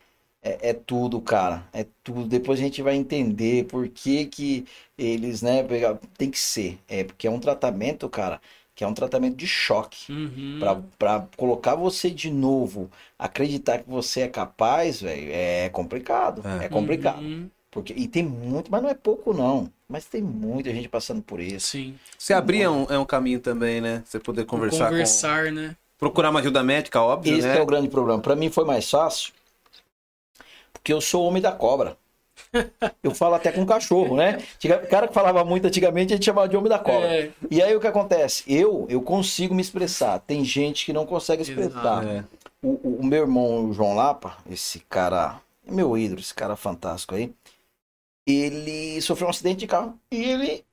é, 0.45 0.69
é 0.69 0.73
tudo, 0.73 1.19
cara. 1.19 1.63
É 1.73 1.85
tudo. 2.03 2.25
Depois 2.27 2.59
a 2.59 2.63
gente 2.63 2.81
vai 2.83 2.95
entender 2.95 3.65
por 3.65 3.87
que, 3.89 4.25
que 4.27 4.65
eles, 4.97 5.41
né, 5.41 5.63
tem 6.17 6.29
que 6.29 6.39
ser. 6.39 6.77
É, 6.87 7.03
porque 7.03 7.27
é 7.27 7.31
um 7.31 7.39
tratamento, 7.39 8.07
cara, 8.07 8.39
que 8.75 8.83
é 8.83 8.87
um 8.87 8.93
tratamento 8.93 9.35
de 9.35 9.47
choque. 9.47 10.11
uhum. 10.11 10.57
Pra, 10.59 10.75
pra 10.99 11.27
colocar 11.35 11.73
você 11.75 12.11
de 12.11 12.29
novo, 12.29 12.89
acreditar 13.17 13.79
que 13.79 13.89
você 13.89 14.21
é 14.21 14.27
capaz, 14.27 15.01
velho, 15.01 15.29
é 15.31 15.69
complicado. 15.69 16.41
É. 16.61 16.65
É, 16.65 16.69
complicado. 16.69 17.21
Uhum, 17.21 17.49
Porque, 17.71 17.93
e 17.93 18.07
tem 18.07 18.23
muito, 18.23 18.71
mas 18.71 18.83
não 18.83 18.89
é 18.89 18.93
pouco, 18.93 19.33
não. 19.33 19.69
Mas 19.89 20.05
tem 20.05 20.21
muita 20.21 20.71
gente 20.71 20.89
passando 20.89 21.21
por 21.21 21.39
isso. 21.39 21.67
Sim. 21.67 21.95
Se 22.17 22.33
abrir 22.33 22.61
é 22.61 22.69
um, 22.69 22.83
é 22.89 22.97
um 22.97 23.05
caminho 23.05 23.39
também, 23.39 23.81
né? 23.81 24.03
Você 24.05 24.19
poder 24.19 24.45
conversar, 24.45 24.89
Conversar, 24.89 25.51
né? 25.51 25.69
com... 25.69 25.85
Procurar 25.97 26.29
uma 26.29 26.39
ajuda 26.39 26.63
médica, 26.63 27.01
óbvio, 27.01 27.37
Esse 27.37 27.47
né? 27.47 27.57
é 27.57 27.61
o 27.61 27.65
grande 27.65 27.87
problema. 27.87 28.19
Pra 28.21 28.35
mim 28.35 28.49
foi 28.49 28.65
mais 28.65 28.89
fácil, 28.89 29.31
porque 30.85 30.93
eu 30.93 31.01
sou 31.01 31.25
homem 31.25 31.41
da 31.41 31.51
cobra. 31.51 31.97
Eu 33.01 33.13
falo 33.13 33.35
até 33.35 33.51
com 33.51 33.65
cachorro, 33.65 34.15
né? 34.15 34.37
O 34.83 34.87
cara 34.89 35.07
que 35.07 35.13
falava 35.13 35.43
muito 35.43 35.65
antigamente, 35.65 36.13
a 36.13 36.15
gente 36.15 36.25
chamava 36.25 36.47
de 36.49 36.55
homem 36.57 36.69
da 36.69 36.79
cobra. 36.79 37.07
É, 37.07 37.31
E 37.49 37.61
aí 37.61 37.75
o 37.75 37.79
que 37.79 37.87
acontece? 37.87 38.43
Eu, 38.47 38.85
eu 38.89 39.01
consigo 39.01 39.53
me 39.55 39.61
expressar. 39.61 40.19
Tem 40.19 40.43
gente 40.43 40.85
que 40.85 40.93
não 40.93 41.05
consegue 41.05 41.41
expressar. 41.41 42.05
É. 42.07 42.23
O, 42.61 42.99
o- 42.99 43.05
meu 43.05 43.21
irmão, 43.23 43.65
o 43.69 43.73
João 43.73 43.95
Lapa, 43.95 44.37
esse 44.49 44.79
cara, 44.79 45.39
meu 45.67 45.97
ídolo, 45.97 46.19
esse 46.19 46.33
cara 46.33 46.55
fantástico 46.55 47.15
aí, 47.15 47.33
ele 48.27 49.01
sofreu 49.01 49.27
um 49.27 49.31
acidente 49.31 49.59
de 49.61 49.67
carro 49.67 49.99
e 50.11 50.23
ele, 50.23 50.65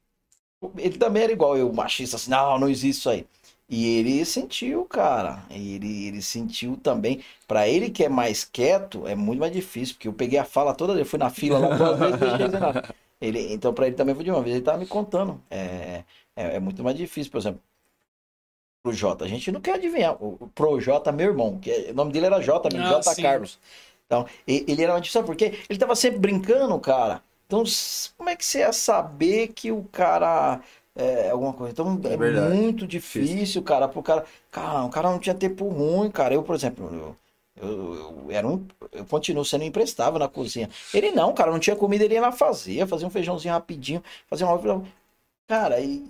ele 0.79 0.99
também 0.99 1.25
era 1.25 1.33
igual 1.33 1.57
eu, 1.57 1.73
machista, 1.73 2.17
assim, 2.17 2.31
não, 2.31 2.59
não 2.59 2.69
existe 2.69 3.01
isso 3.01 3.11
aí. 3.11 3.27
E 3.69 3.87
ele 3.99 4.25
sentiu, 4.25 4.85
cara, 4.85 5.45
ele, 5.51 6.07
ele 6.09 6.21
sentiu 6.23 6.77
também. 6.77 7.23
Pra 7.47 7.69
ele 7.69 7.91
que 7.91 8.05
é 8.05 8.09
mais 8.09 8.45
quieto, 8.45 9.07
é 9.07 9.15
muito 9.15 9.41
mais 9.41 9.53
difícil, 9.53 9.95
porque 9.95 10.09
eu 10.09 10.13
peguei 10.13 10.39
a 10.39 10.45
fala 10.45 10.75
toda, 10.75 10.93
eu 10.99 11.07
fui 11.07 11.19
na 11.19 11.31
fila 11.31 11.59
lá 11.59 11.71
duas 11.71 11.99
vezes, 11.99 12.15
não 12.15 12.21
deixei 12.21 12.45
dizer 12.47 12.61
nada. 12.61 12.79
Ele, 13.21 13.53
então 13.53 13.73
pra 13.73 13.87
ele 13.87 13.97
também 13.97 14.15
foi 14.15 14.25
de 14.25 14.31
uma 14.31 14.43
vez, 14.43 14.57
ele 14.57 14.65
tava 14.65 14.79
me 14.79 14.87
contando. 14.87 15.41
É, 15.51 16.05
é, 16.37 16.57
é 16.57 16.61
muito 16.61 16.83
mais 16.85 16.97
difícil, 16.97 17.31
por 17.33 17.39
exemplo, 17.39 17.63
pro 18.83 18.93
Jota. 18.93 19.25
A 19.25 19.29
gente 19.29 19.51
não 19.53 19.61
quer 19.61 19.75
adivinhar. 19.75 20.17
O 20.23 20.49
Pro 20.55 20.81
Jota, 20.81 21.13
meu 21.13 21.27
irmão, 21.31 21.59
que 21.59 21.71
é- 21.71 21.91
o 21.91 21.95
nome 21.95 22.13
dele 22.13 22.27
era 22.27 22.41
Jota, 22.41 22.69
mesmo, 22.71 22.87
Ah, 22.87 22.89
Jota 22.89 23.15
sim. 23.15 23.23
Carlos. 23.23 23.59
Então, 24.07 24.27
ele 24.47 24.83
era 24.83 24.93
uma 24.95 25.05
sabe 25.05 25.27
por 25.27 25.37
quê? 25.37 25.59
Ele 25.69 25.79
tava 25.79 25.95
sempre 25.97 26.19
brincando, 26.19 26.79
cara. 26.81 27.23
Então, 27.47 27.63
como 28.17 28.29
é 28.31 28.37
que 28.37 28.45
você 28.45 28.61
ia 28.61 28.73
saber 28.73 29.49
que 29.49 29.71
o 29.73 29.85
cara 29.85 30.61
é 30.95 31.31
alguma 31.31 31.53
coisa? 31.53 31.73
Então, 31.73 32.01
é, 32.05 32.17
verdade. 32.17 32.55
muito 32.55 32.87
difícil, 32.87 33.63
cara, 33.63 33.89
pro 33.89 34.03
cara. 34.03 34.25
Cara, 34.51 34.85
o 34.85 34.91
cara 34.91 35.11
não 35.11 35.19
tinha 35.19 35.35
tempo 35.35 35.67
ruim, 35.69 36.11
cara. 36.11 36.35
Eu, 36.35 36.43
por 36.43 36.55
exemplo, 36.55 36.87
eu, 36.93 37.17
eu, 37.57 37.95
eu 37.95 38.31
era 38.31 38.47
um, 38.47 38.67
eu 38.93 39.05
continuo 39.07 39.45
sendo 39.45 39.65
imprestável 39.65 40.19
na 40.19 40.29
cozinha. 40.29 40.69
Ele 40.93 41.11
não, 41.11 41.33
cara, 41.33 41.51
não 41.51 41.59
tinha 41.59 41.77
comida, 41.77 42.05
ele 42.05 42.15
ia 42.15 42.21
lá 42.21 42.33
fazer, 42.33 42.87
fazia 42.87 43.07
um 43.07 43.11
feijãozinho 43.11 43.55
rapidinho, 43.55 44.03
fazia 44.29 44.47
uma. 44.47 44.85
Cara, 45.47 45.81
e. 45.81 46.05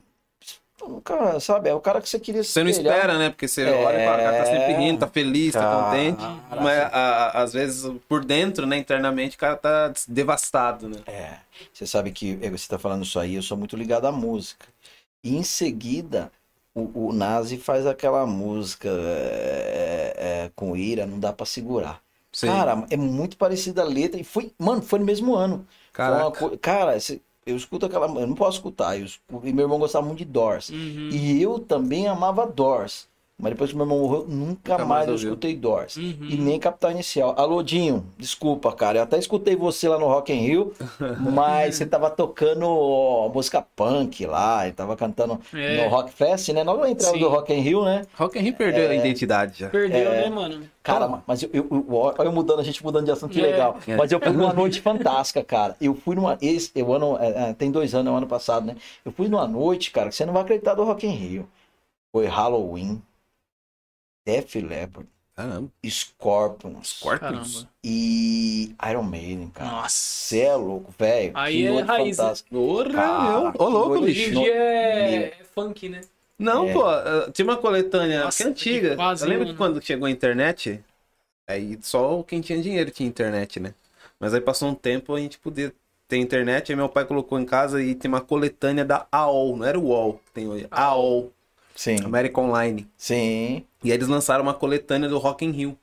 Cara, 1.05 1.41
sabe, 1.41 1.69
é 1.69 1.75
o 1.75 1.81
cara 1.81 2.01
que 2.01 2.09
você 2.09 2.19
queria 2.19 2.43
Você 2.45 2.63
não 2.63 2.71
espelhar. 2.71 2.95
espera, 2.97 3.19
né? 3.19 3.31
Porque 3.31 3.47
você 3.49 3.63
É. 3.63 3.73
olha 3.85 4.03
e 4.03 4.05
fala, 4.05 4.23
cara, 4.23 4.37
tá 4.39 4.45
sempre 4.47 4.73
rindo, 4.75 4.99
tá 5.01 5.07
feliz, 5.07 5.53
tá 5.53 5.61
Cara, 5.61 5.85
contente. 5.85 6.23
Mas 6.51 6.79
a- 6.79 6.87
a- 6.89 7.43
às 7.43 7.53
vezes, 7.53 7.91
por 8.09 8.25
dentro, 8.25 8.67
né, 8.67 8.77
internamente, 8.79 9.37
o 9.37 9.39
cara 9.39 9.57
tá 9.57 9.93
devastado, 10.09 10.89
né? 10.89 10.97
É, 11.07 11.35
você 11.73 11.87
sabe 11.87 12.11
que 12.13 12.39
eh, 12.43 12.51
você 12.51 12.69
tá 12.69 12.79
falando 12.79 13.05
isso 13.05 13.19
aí, 13.19 13.35
eu 13.37 13.43
sou 13.43 13.57
muito 13.57 13.77
ligado 13.77 14.07
à 14.07 14.13
música. 14.13 14.67
E 15.25 15.37
em 15.37 15.43
seguida, 15.43 16.31
o, 16.75 17.09
o 17.09 17.13
Nazi 17.13 17.59
faz 17.59 17.87
aquela 17.87 18.27
música 18.27 18.89
é, 18.91 20.15
é, 20.47 20.51
com 20.55 20.77
ira, 20.77 21.07
não 21.07 21.19
dá 21.19 21.33
pra 21.33 21.47
segurar. 21.47 22.01
Sim. 22.33 22.47
Cara, 22.47 22.85
é 22.91 22.97
muito 22.97 23.37
parecida 23.37 23.83
a 23.83 23.85
letra 23.85 24.21
e 24.21 24.25
foi, 24.25 24.51
mano, 24.59 24.83
foi 24.83 24.99
no 24.99 25.05
mesmo 25.05 25.35
ano. 25.35 25.67
Foi 25.93 26.07
uma 26.07 26.17
Caraca. 26.19 26.39
co- 26.39 26.59
cara, 26.59 26.97
esse- 26.97 27.21
eu 27.45 27.57
escuto 27.57 27.87
aquela, 27.87 28.07
eu 28.07 28.27
não 28.27 28.35
posso 28.35 28.59
escutar. 28.59 28.99
Eu 28.99 29.07
e 29.45 29.53
meu 29.53 29.65
irmão 29.65 29.79
gostava 29.79 30.07
muito 30.07 30.19
de 30.19 30.25
Doors. 30.25 30.69
uhum. 30.71 31.09
E 31.11 31.41
eu 31.43 31.59
também 31.59 32.07
amava 32.07 32.47
Doors. 32.47 33.09
Mas 33.43 33.51
depois 33.55 33.71
que 33.71 33.77
meu 33.77 33.85
irmão 33.85 33.99
morreu, 33.99 34.21
nunca, 34.29 34.73
Nunca 34.73 34.79
mais, 34.79 34.89
mais 34.89 35.07
eu 35.09 35.13
ouviu. 35.15 35.29
escutei 35.31 35.57
Doors. 35.57 35.97
Uhum. 35.97 36.17
E 36.31 36.37
nem 36.37 36.61
Capital 36.61 36.93
Inicial. 36.93 37.35
Alô, 37.37 37.61
Dinho, 37.61 38.07
desculpa, 38.17 38.71
cara. 38.73 38.99
Eu 38.99 39.03
até 39.03 39.19
escutei 39.19 39.57
você 39.57 39.89
lá 39.89 39.99
no 39.99 40.07
Rock 40.07 40.33
in 40.33 40.37
Rio, 40.37 40.73
mas 41.19 41.75
você 41.75 41.85
tava 41.85 42.09
tocando 42.09 42.63
ó, 42.69 43.29
música 43.29 43.61
punk 43.75 44.25
lá, 44.27 44.69
e 44.69 44.73
tava 44.73 44.97
cantando 44.97 45.41
É. 45.53 45.83
no 45.85 45.91
Rock 45.91 46.13
Fest, 46.13 46.51
né? 46.51 46.63
Na 46.63 46.73
entrada 46.89 47.15
Sim. 47.15 47.19
do 47.19 47.29
Rock 47.29 47.53
in 47.53 47.59
Rio, 47.59 47.85
né? 47.85 48.07
Rock 48.15 48.39
and 48.39 48.43
Rio 48.43 48.55
perdeu 48.55 48.89
a 48.89 48.95
identidade 48.95 49.59
já. 49.59 49.69
Perdeu, 49.69 50.13
É. 50.13 50.23
né, 50.23 50.31
mano? 50.31 50.63
Cara, 50.81 51.23
mas 51.27 51.43
eu, 51.43 51.51
eu, 51.53 51.67
eu- 51.71 51.85
olha 51.91 52.15
eu 52.29 52.33
mudando, 52.33 52.61
a 52.61 52.65
gente 52.65 52.83
mudando 52.85 53.07
de 53.07 53.11
assunto, 53.11 53.33
que 53.33 53.41
É. 53.41 53.43
legal. 53.43 53.77
É. 53.89 53.97
Mas 53.97 54.13
eu 54.13 54.21
fui 54.21 54.31
numa 54.33 54.53
noite 54.55 54.81
fantástica, 54.81 55.43
cara. 55.43 55.75
Eu 55.81 55.95
fui 55.97 56.15
numa. 56.15 56.39
Esse, 56.41 56.71
eu 56.77 56.93
ano, 56.93 57.17
é, 57.21 57.51
é, 57.51 57.53
tem 57.55 57.73
dois 57.73 57.93
anos, 57.93 58.09
é 58.09 58.15
o 58.15 58.17
ano 58.19 58.27
passado, 58.29 58.67
né? 58.67 58.77
Eu 59.05 59.11
fui 59.11 59.27
numa 59.29 59.49
noite, 59.49 59.91
cara, 59.91 60.09
que 60.11 60.15
você 60.15 60.25
não 60.25 60.33
vai 60.33 60.43
acreditar 60.43 60.75
do 60.75 60.85
Rock 60.85 61.05
in 61.07 61.11
Rio. 61.11 61.49
Foi 62.13 62.27
Halloween, 62.27 63.01
Def 64.25 64.55
Leppard, 64.57 65.09
Caramba. 65.35 65.71
Scorpions 65.89 66.89
Scorpions. 66.89 67.53
Caramba. 67.55 67.69
e 67.83 68.75
Iron 68.91 69.03
Maiden, 69.03 69.49
cara. 69.51 69.71
Nossa. 69.71 69.97
Você 69.97 70.41
é 70.41 70.55
louco, 70.55 70.95
velho. 70.99 71.33
Aí 71.35 71.63
Que 71.63 71.67
é 71.67 71.81
raiz. 71.83 72.17
Porra, 72.51 73.53
Ô, 73.59 73.69
louco, 73.69 73.89
noite 74.01 74.05
Hoje 74.05 74.23
em 74.23 74.29
bicho. 74.29 74.41
dia 74.43 74.55
é, 74.55 75.25
é 75.41 75.45
funk, 75.55 75.89
né? 75.89 76.01
Não, 76.39 76.69
É. 76.69 76.73
pô, 76.73 76.91
eh, 76.91 77.31
tinha 77.33 77.45
uma 77.47 77.57
coletânea 77.57 78.25
Nossa, 78.25 78.37
que 78.39 78.43
é 78.43 78.47
antiga. 78.47 78.97
que 78.97 79.23
eu 79.25 79.29
lembro 79.29 79.47
que 79.47 79.55
quando 79.55 79.81
chegou 79.83 80.07
a 80.07 80.11
internet, 80.11 80.83
aí 81.47 81.79
só 81.83 82.23
quem 82.23 82.41
tinha 82.41 82.61
dinheiro 82.61 82.91
tinha 82.91 83.09
internet, 83.09 83.61
né? 83.61 83.75
Mas 84.19 84.35
aí 84.35 84.41
passou 84.41 84.69
um 84.69 84.75
tempo 84.75 85.15
a 85.15 85.21
gente 85.21 85.39
podia 85.39 85.73
ter 86.09 86.19
internet, 86.19 86.71
aí 86.73 86.77
meu 86.77 86.89
pai 86.89 87.05
colocou 87.05 87.39
em 87.41 87.45
casa 87.45 87.83
e 87.83 87.95
tem 87.95 88.09
uma 88.09 88.21
coletânea 88.21 88.85
da 88.85 89.07
AOL, 89.11 89.57
não 89.57 89.67
era 89.67 89.79
o 89.79 89.85
UOL 89.87 90.15
que 90.25 90.33
tem 90.33 90.49
hoje, 90.49 90.67
AOL, 90.71 91.33
Sim, 91.75 91.97
American 92.05 92.47
Online. 92.49 92.89
sim. 92.97 93.65
E 93.85 93.91
aí 93.91 93.97
eles 93.97 94.09
lançaram 94.09 94.43
uma 94.43 94.55
coletânea 94.55 95.09
do 95.09 95.19
Rock 95.19 95.45
in 95.45 95.51
Rio. 95.51 95.79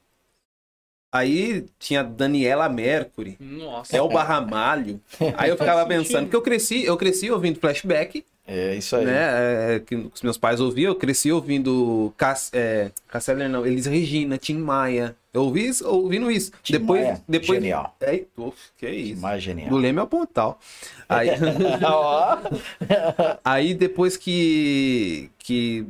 Aí 1.11 1.65
tinha 1.80 2.03
Daniela 2.03 2.69
Mercury, 2.69 3.35
Nossa. 3.39 3.95
Elba 3.97 4.21
Ramalho. 4.21 5.01
Aí 5.35 5.49
eu 5.49 5.57
ficava 5.57 5.84
pensando, 5.88 6.26
porque 6.26 6.35
eu 6.35 6.41
cresci, 6.41 6.84
eu 6.85 6.95
cresci 6.97 7.31
ouvindo 7.31 7.59
flashback, 7.59 8.23
É 8.45 8.76
isso 8.76 8.95
aí. 8.95 9.05
né? 9.05 9.76
é, 9.76 9.80
que 9.80 9.95
os 9.95 10.21
meus 10.21 10.38
pais 10.38 10.59
ouviam, 10.61 10.91
eu 10.91 10.95
cresci 10.95 11.31
ouvindo 11.31 12.13
Cass, 12.15 12.51
é, 12.53 12.91
Casseller, 13.07 13.49
não, 13.49 13.65
Elis 13.65 13.88
Regina, 13.88 14.38
Tim 14.38 14.57
Maia. 14.57 15.15
Eu 15.34 15.45
ouvi 15.45 15.67
isso, 15.67 15.88
ouvindo 15.88 16.30
isso. 16.30 16.51
Tim 16.61 16.73
depois, 16.73 17.01
Maia, 17.01 17.21
depois. 17.27 17.59
genial. 17.59 17.95
É, 18.01 18.23
uf, 18.38 18.55
que 18.77 18.88
isso. 18.88 19.21
Mais 19.21 19.41
Do 19.41 19.45
genial. 19.45 19.76
Leme 19.77 19.99
ao 19.99 20.07
Pontal. 20.07 20.59
Aí, 21.07 21.30
Ó. 21.88 22.38
aí 23.43 23.73
depois 23.73 24.15
que, 24.15 25.31
que 25.39 25.88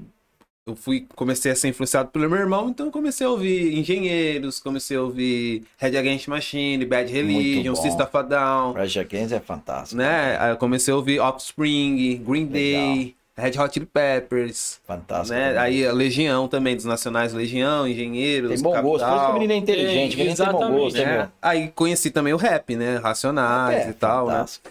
eu 0.69 0.75
fui, 0.75 1.05
comecei 1.15 1.51
a 1.51 1.55
ser 1.55 1.67
influenciado 1.67 2.09
pelo 2.09 2.29
meu 2.29 2.39
irmão, 2.39 2.69
então 2.69 2.85
eu 2.87 2.91
comecei 2.91 3.25
a 3.25 3.29
ouvir 3.29 3.77
Engenheiros, 3.77 4.59
comecei 4.59 4.97
a 4.97 5.01
ouvir 5.01 5.63
Red 5.77 5.97
Against 5.97 6.27
Machine, 6.27 6.85
Bad 6.85 7.11
Religion, 7.11 7.73
a 8.13 8.21
Down. 8.21 8.73
Rage 8.73 8.99
Against 8.99 9.33
é 9.33 9.39
fantástico. 9.39 9.97
né? 9.97 10.37
Aí 10.39 10.51
eu 10.51 10.57
comecei 10.57 10.93
a 10.93 10.97
ouvir 10.97 11.19
Offspring, 11.19 12.17
Green 12.25 12.45
Day, 12.45 13.15
Red 13.37 13.57
Hot 13.57 13.73
Chili 13.73 13.85
Peppers, 13.85 14.79
Fantástico. 14.85 15.37
né? 15.37 15.57
Aí 15.57 15.85
a 15.85 15.93
Legião 15.93 16.47
também, 16.47 16.75
dos 16.75 16.85
Nacionais 16.85 17.33
Legião, 17.33 17.87
Engenheiros, 17.87 18.51
Tem 18.51 18.61
bom 18.61 18.81
gosto. 18.81 18.83
Por 18.83 18.95
isso 18.95 19.05
que 19.05 19.05
o 19.05 19.15
Capital, 19.15 19.33
menino 19.33 19.53
é 19.53 19.55
inteligente. 19.55 20.15
O 20.15 20.19
menino 20.19 20.35
tem 20.35 20.45
bom 20.45 20.51
Exatamente. 20.51 20.81
gosto, 20.81 20.97
hein, 20.97 21.05
né? 21.05 21.29
Aí 21.41 21.67
conheci 21.73 22.11
também 22.11 22.33
o 22.33 22.37
rap, 22.37 22.75
né? 22.75 22.97
Racionais 22.97 23.85
É, 23.87 23.89
e 23.89 23.93
tal, 23.93 24.27
né? 24.27 24.33
fantástico. 24.33 24.69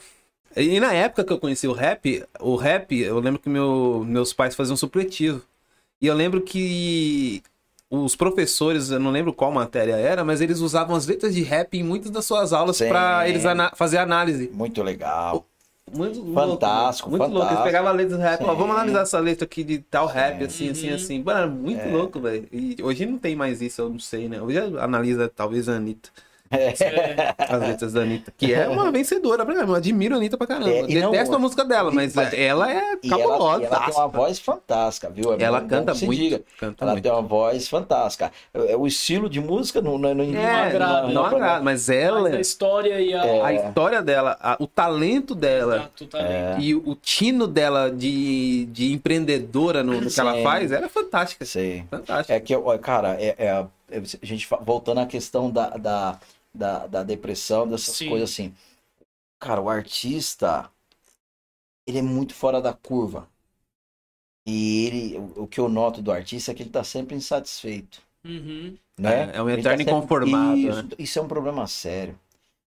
E 0.56 0.80
na 0.80 0.92
época 0.92 1.24
que 1.24 1.32
eu 1.32 1.38
conheci 1.38 1.68
o 1.68 1.72
rap, 1.72 2.24
o 2.40 2.56
rap, 2.56 2.96
eu 2.98 3.18
lembro 3.20 3.40
que 3.40 3.48
meu, 3.48 4.04
meus 4.06 4.32
pais 4.32 4.54
faziam 4.54 4.76
supletivo. 4.76 5.42
E 6.00 6.06
eu 6.06 6.14
lembro 6.14 6.40
que 6.40 7.42
os 7.90 8.14
professores, 8.14 8.90
eu 8.90 9.00
não 9.00 9.10
lembro 9.10 9.32
qual 9.32 9.50
matéria 9.50 9.96
era, 9.96 10.24
mas 10.24 10.40
eles 10.40 10.60
usavam 10.60 10.94
as 10.94 11.06
letras 11.06 11.34
de 11.34 11.42
rap 11.42 11.74
em 11.76 11.82
muitas 11.82 12.10
das 12.10 12.24
suas 12.24 12.52
aulas 12.52 12.78
para 12.78 13.28
eles 13.28 13.44
ana- 13.44 13.72
fazer 13.74 13.98
análise. 13.98 14.48
Muito 14.52 14.82
legal. 14.82 15.44
Muito 15.90 16.20
Fantástico, 16.34 17.08
louco, 17.08 17.24
muito 17.24 17.32
louco. 17.32 17.38
Eles 17.38 17.38
fantástico. 17.48 17.64
pegavam 17.64 17.88
a 17.88 17.92
letra 17.92 18.16
do 18.18 18.22
rap, 18.22 18.42
ó, 18.44 18.54
vamos 18.54 18.76
analisar 18.76 19.00
essa 19.00 19.18
letra 19.18 19.46
aqui 19.46 19.64
de 19.64 19.78
tal 19.78 20.06
rap, 20.06 20.44
assim, 20.44 20.68
assim, 20.68 20.90
Uhum. 20.90 20.94
assim. 20.94 21.22
Mano, 21.22 21.50
muito 21.50 21.80
É. 21.80 21.90
louco, 21.90 22.20
velho. 22.20 22.46
E 22.52 22.76
hoje 22.82 23.06
não 23.06 23.16
tem 23.16 23.34
mais 23.34 23.62
isso, 23.62 23.80
eu 23.80 23.88
não 23.88 23.98
sei, 23.98 24.28
né? 24.28 24.38
Hoje 24.40 24.58
analisa 24.78 25.32
talvez 25.34 25.66
a 25.66 25.76
Anitta, 25.76 26.10
É. 26.50 27.34
as 27.38 27.60
letras 27.60 27.92
da 27.92 28.00
Anitta, 28.02 28.32
que 28.36 28.52
é 28.54 28.68
uma 28.68 28.90
vencedora, 28.90 29.44
pra 29.44 29.54
caramba. 29.54 29.72
Eu 29.72 29.76
admiro 29.76 30.14
a 30.14 30.18
Anitta 30.18 30.36
pra 30.36 30.46
caramba. 30.46 30.70
É, 30.70 30.84
e 30.88 31.00
não- 31.00 31.10
Detesto 31.10 31.34
a 31.34 31.38
música 31.38 31.64
dela, 31.64 31.90
mas 31.90 32.14
Mas- 32.14 32.32
ela 32.32 32.70
é 32.70 32.76
ela, 32.78 32.96
cabulosa. 33.08 33.62
e 33.62 33.66
ela 33.66 33.80
tem 33.80 33.94
uma 33.94 34.08
voz 34.08 34.38
fantástica, 34.38 35.10
viu? 35.10 35.34
É 35.34 35.42
Ela 35.42 35.60
bom 35.60 35.68
canta 35.68 35.94
muito. 35.94 36.14
diga. 36.14 36.42
Canta 36.58 36.84
Ela 36.84 36.92
muito. 36.92 37.02
tem 37.04 37.12
uma 37.12 37.22
voz 37.22 37.68
fantástica. 37.68 38.32
É, 38.54 38.76
O 38.76 38.86
estilo 38.86 39.28
de 39.28 39.40
música 39.40 39.80
não, 39.80 39.98
não, 39.98 40.14
não, 40.14 40.24
É, 40.38 40.66
agrada, 40.68 41.02
não, 41.02 41.08
não 41.08 41.14
não- 41.14 41.26
agrada, 41.26 41.62
mas 41.62 41.78
Mas 41.78 41.88
ela, 41.90 42.28
a 42.30 42.40
história 42.40 43.00
e 43.00 43.14
a. 43.14 43.24
É. 43.24 43.42
a 43.42 43.52
história 43.52 44.02
dela, 44.02 44.36
a- 44.40 44.56
o 44.58 44.66
talento 44.66 45.34
dela 45.34 45.76
Exato, 45.76 46.06
tá 46.06 46.18
ali. 46.18 46.66
e 46.68 46.74
o, 46.74 46.82
o 46.90 46.94
tino 46.96 47.46
dela 47.46 47.90
de, 47.90 48.66
de 48.66 48.92
empreendedora 48.92 49.82
no, 49.82 50.00
no 50.00 50.10
que 50.10 50.20
ela 50.20 50.34
Sim. 50.34 50.42
faz, 50.42 50.72
ela 50.72 50.86
é 50.86 50.88
fantástica. 50.88 51.44
Sei. 51.44 51.84
Fantástica. 51.90 52.34
É 52.34 52.40
que, 52.40 52.54
cara, 52.82 53.16
é, 53.20 53.34
é- 53.38 53.66
é- 53.92 53.98
a 54.22 54.26
gente 54.26 54.46
voltando 54.62 54.98
à 55.00 55.06
questão 55.06 55.50
da, 55.50 55.70
da, 55.70 56.18
da, 56.58 56.86
da 56.86 57.02
depressão, 57.02 57.66
dessas 57.68 57.96
Sim. 57.96 58.08
coisas 58.10 58.30
assim. 58.30 58.54
Cara, 59.40 59.60
o 59.62 59.68
artista, 59.70 60.70
ele 61.84 61.98
é 61.98 62.02
muito 62.02 62.34
fora 62.34 62.60
da 62.62 62.72
curva. 62.72 63.28
E 64.46 64.86
ele, 64.86 65.18
o, 65.18 65.42
o 65.42 65.46
que 65.46 65.60
eu 65.60 65.68
noto 65.68 66.00
do 66.00 66.10
artista 66.10 66.52
é 66.52 66.54
que 66.54 66.62
ele 66.62 66.70
tá 66.70 66.82
sempre 66.82 67.14
insatisfeito. 67.14 68.00
Uhum. 68.24 68.76
Né? 68.98 69.30
É, 69.32 69.36
é 69.36 69.42
um 69.42 69.48
eterno 69.50 69.78
sempre- 69.78 69.92
inconformado, 69.92 70.58
Isso, 70.58 70.82
né? 70.82 70.88
isso 70.98 71.18
é 71.18 71.22
um 71.22 71.28
problema 71.28 71.66
sério. 71.66 72.18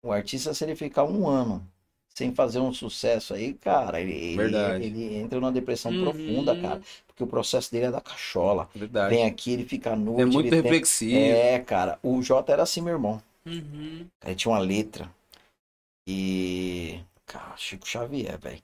O 0.03 0.11
artista, 0.11 0.53
se 0.53 0.63
ele 0.63 0.75
ficar 0.75 1.03
um 1.05 1.27
ano 1.29 1.65
sem 2.13 2.33
fazer 2.33 2.59
um 2.59 2.73
sucesso 2.73 3.33
aí, 3.33 3.53
cara, 3.53 4.01
ele, 4.01 4.13
ele, 4.13 4.85
ele 4.85 5.15
entra 5.15 5.39
numa 5.39 5.51
depressão 5.51 5.91
Uhum. 5.91 6.03
profunda, 6.03 6.55
cara. 6.61 6.81
Porque 7.07 7.23
o 7.23 7.27
processo 7.27 7.71
dele 7.71 7.85
é 7.85 7.91
da 7.91 8.01
cachola. 8.01 8.69
Verdade. 8.75 9.15
Vem 9.15 9.25
aqui, 9.25 9.51
ele 9.53 9.65
fica 9.65 9.95
noite. 9.95 10.21
É 10.21 10.25
muito 10.25 10.47
ele 10.47 10.51
tem- 10.51 10.61
reflexivo. 10.61 11.15
É, 11.17 11.59
cara. 11.59 11.99
O 12.03 12.21
Jota 12.21 12.51
era 12.53 12.63
assim, 12.63 12.81
meu 12.81 12.93
irmão. 12.93 13.21
Uhum. 13.45 14.07
Ele 14.23 14.35
tinha 14.35 14.51
uma 14.51 14.59
letra. 14.59 15.09
E. 16.07 16.99
Cara, 17.26 17.55
Chico 17.57 17.88
Xavier, 17.88 18.38
velho. 18.39 18.61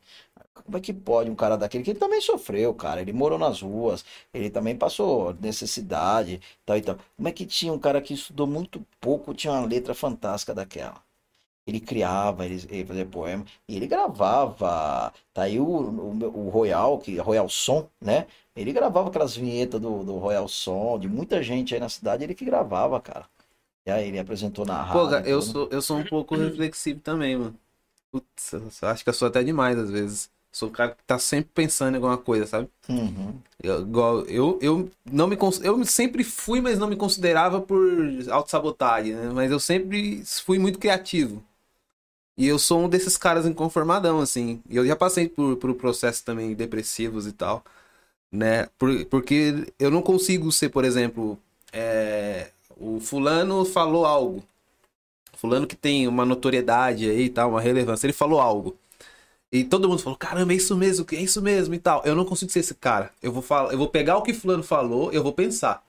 Como 0.53 0.77
é 0.77 0.81
que 0.81 0.93
pode 0.93 1.29
um 1.29 1.35
cara 1.35 1.55
daquele 1.57 1.83
que 1.83 1.91
ele 1.91 1.99
também 1.99 2.19
sofreu, 2.21 2.73
cara? 2.73 3.01
Ele 3.01 3.13
morou 3.13 3.37
nas 3.39 3.61
ruas, 3.61 4.03
ele 4.33 4.49
também 4.49 4.75
passou 4.77 5.33
necessidade, 5.35 6.41
tal 6.65 6.77
e 6.77 6.81
tal. 6.81 6.97
Como 7.15 7.27
é 7.27 7.31
que 7.31 7.45
tinha 7.45 7.71
um 7.71 7.79
cara 7.79 8.01
que 8.01 8.13
estudou 8.13 8.47
muito 8.47 8.85
pouco, 8.99 9.33
tinha 9.33 9.53
uma 9.53 9.65
letra 9.65 9.93
fantástica 9.95 10.53
daquela? 10.53 11.01
Ele 11.67 11.79
criava, 11.81 12.45
ele, 12.45 12.65
ele 12.69 12.85
fazia 12.85 13.05
poema, 13.05 13.45
e 13.67 13.75
ele 13.75 13.87
gravava. 13.87 15.13
Tá 15.33 15.43
aí 15.43 15.59
o, 15.59 15.65
o, 15.65 16.47
o 16.47 16.49
Royal, 16.49 16.99
que 16.99 17.17
Royal 17.17 17.49
Som, 17.49 17.87
né? 18.01 18.27
Ele 18.55 18.73
gravava 18.73 19.09
aquelas 19.09 19.35
vinhetas 19.35 19.79
do, 19.81 20.03
do 20.03 20.17
Royal 20.17 20.47
Som, 20.47 20.99
de 20.99 21.07
muita 21.09 21.43
gente 21.43 21.73
aí 21.75 21.79
na 21.79 21.89
cidade, 21.89 22.23
ele 22.23 22.35
que 22.35 22.45
gravava, 22.45 22.99
cara. 23.01 23.27
E 23.87 23.91
aí 23.91 24.09
ele 24.09 24.19
apresentou 24.19 24.65
na 24.65 24.83
rádio. 24.83 25.01
Pô, 25.01 25.09
cara, 25.09 25.29
eu 25.29 25.39
tudo. 25.39 25.51
sou, 25.51 25.69
eu 25.71 25.81
sou 25.81 25.97
um 25.97 26.03
pouco 26.03 26.35
reflexivo 26.35 26.99
também, 26.99 27.37
mano. 27.37 27.55
Putz, 28.11 28.83
acho 28.83 29.01
que 29.01 29.09
eu 29.09 29.13
sou 29.13 29.29
até 29.29 29.41
demais 29.41 29.79
às 29.79 29.89
vezes. 29.89 30.29
Sou 30.51 30.67
o 30.67 30.71
cara 30.71 30.91
que 30.91 31.03
tá 31.05 31.17
sempre 31.17 31.51
pensando 31.53 31.93
em 31.93 31.95
alguma 31.95 32.17
coisa, 32.17 32.45
sabe? 32.45 32.67
Uhum. 32.89 33.39
Eu, 33.63 33.81
igual, 33.81 34.21
eu, 34.25 34.59
eu 34.61 34.91
não 35.09 35.25
me 35.27 35.37
eu 35.63 35.85
sempre 35.85 36.25
fui, 36.25 36.59
mas 36.59 36.77
não 36.77 36.89
me 36.89 36.97
considerava 36.97 37.61
por 37.61 37.81
autossabotagem, 38.29 39.13
né? 39.13 39.29
Mas 39.33 39.51
eu 39.51 39.59
sempre 39.59 40.21
fui 40.25 40.59
muito 40.59 40.79
criativo. 40.79 41.41
E 42.37 42.45
eu 42.45 42.59
sou 42.59 42.81
um 42.81 42.89
desses 42.89 43.15
caras 43.17 43.45
inconformadão, 43.45 44.19
assim. 44.19 44.61
E 44.69 44.75
eu 44.75 44.85
já 44.85 44.97
passei 44.97 45.29
por, 45.29 45.55
por 45.55 45.73
processos 45.75 46.21
também 46.21 46.53
depressivos 46.53 47.25
e 47.25 47.31
tal, 47.31 47.63
né? 48.31 48.67
Por, 48.77 49.05
porque 49.05 49.71
eu 49.79 49.89
não 49.91 50.01
consigo 50.01 50.51
ser, 50.51 50.69
por 50.69 50.85
exemplo, 50.85 51.39
é, 51.71 52.51
o 52.79 52.99
fulano 52.99 53.65
falou 53.65 54.05
algo. 54.05 54.43
Fulano 55.35 55.67
que 55.67 55.75
tem 55.75 56.07
uma 56.07 56.25
notoriedade 56.25 57.09
aí 57.09 57.25
e 57.25 57.29
tal, 57.29 57.51
uma 57.51 57.61
relevância, 57.61 58.07
ele 58.07 58.13
falou 58.13 58.39
algo. 58.39 58.75
E 59.51 59.63
todo 59.63 59.87
mundo 59.87 60.01
falou, 60.01 60.17
caramba, 60.17 60.51
é 60.53 60.55
isso 60.57 60.75
mesmo, 60.75 61.05
é 61.11 61.15
isso 61.15 61.41
mesmo 61.41 61.73
e 61.73 61.79
tal. 61.79 62.01
Eu 62.05 62.15
não 62.15 62.25
consigo 62.25 62.51
ser 62.51 62.59
esse 62.59 62.75
cara. 62.75 63.11
Eu 63.21 63.31
vou 63.31 63.41
falar, 63.41 63.71
eu 63.71 63.77
vou 63.77 63.87
pegar 63.87 64.17
o 64.17 64.21
que 64.21 64.33
fulano 64.33 64.63
falou, 64.63 65.11
eu 65.13 65.23
vou 65.23 65.31
pensar. 65.31 65.83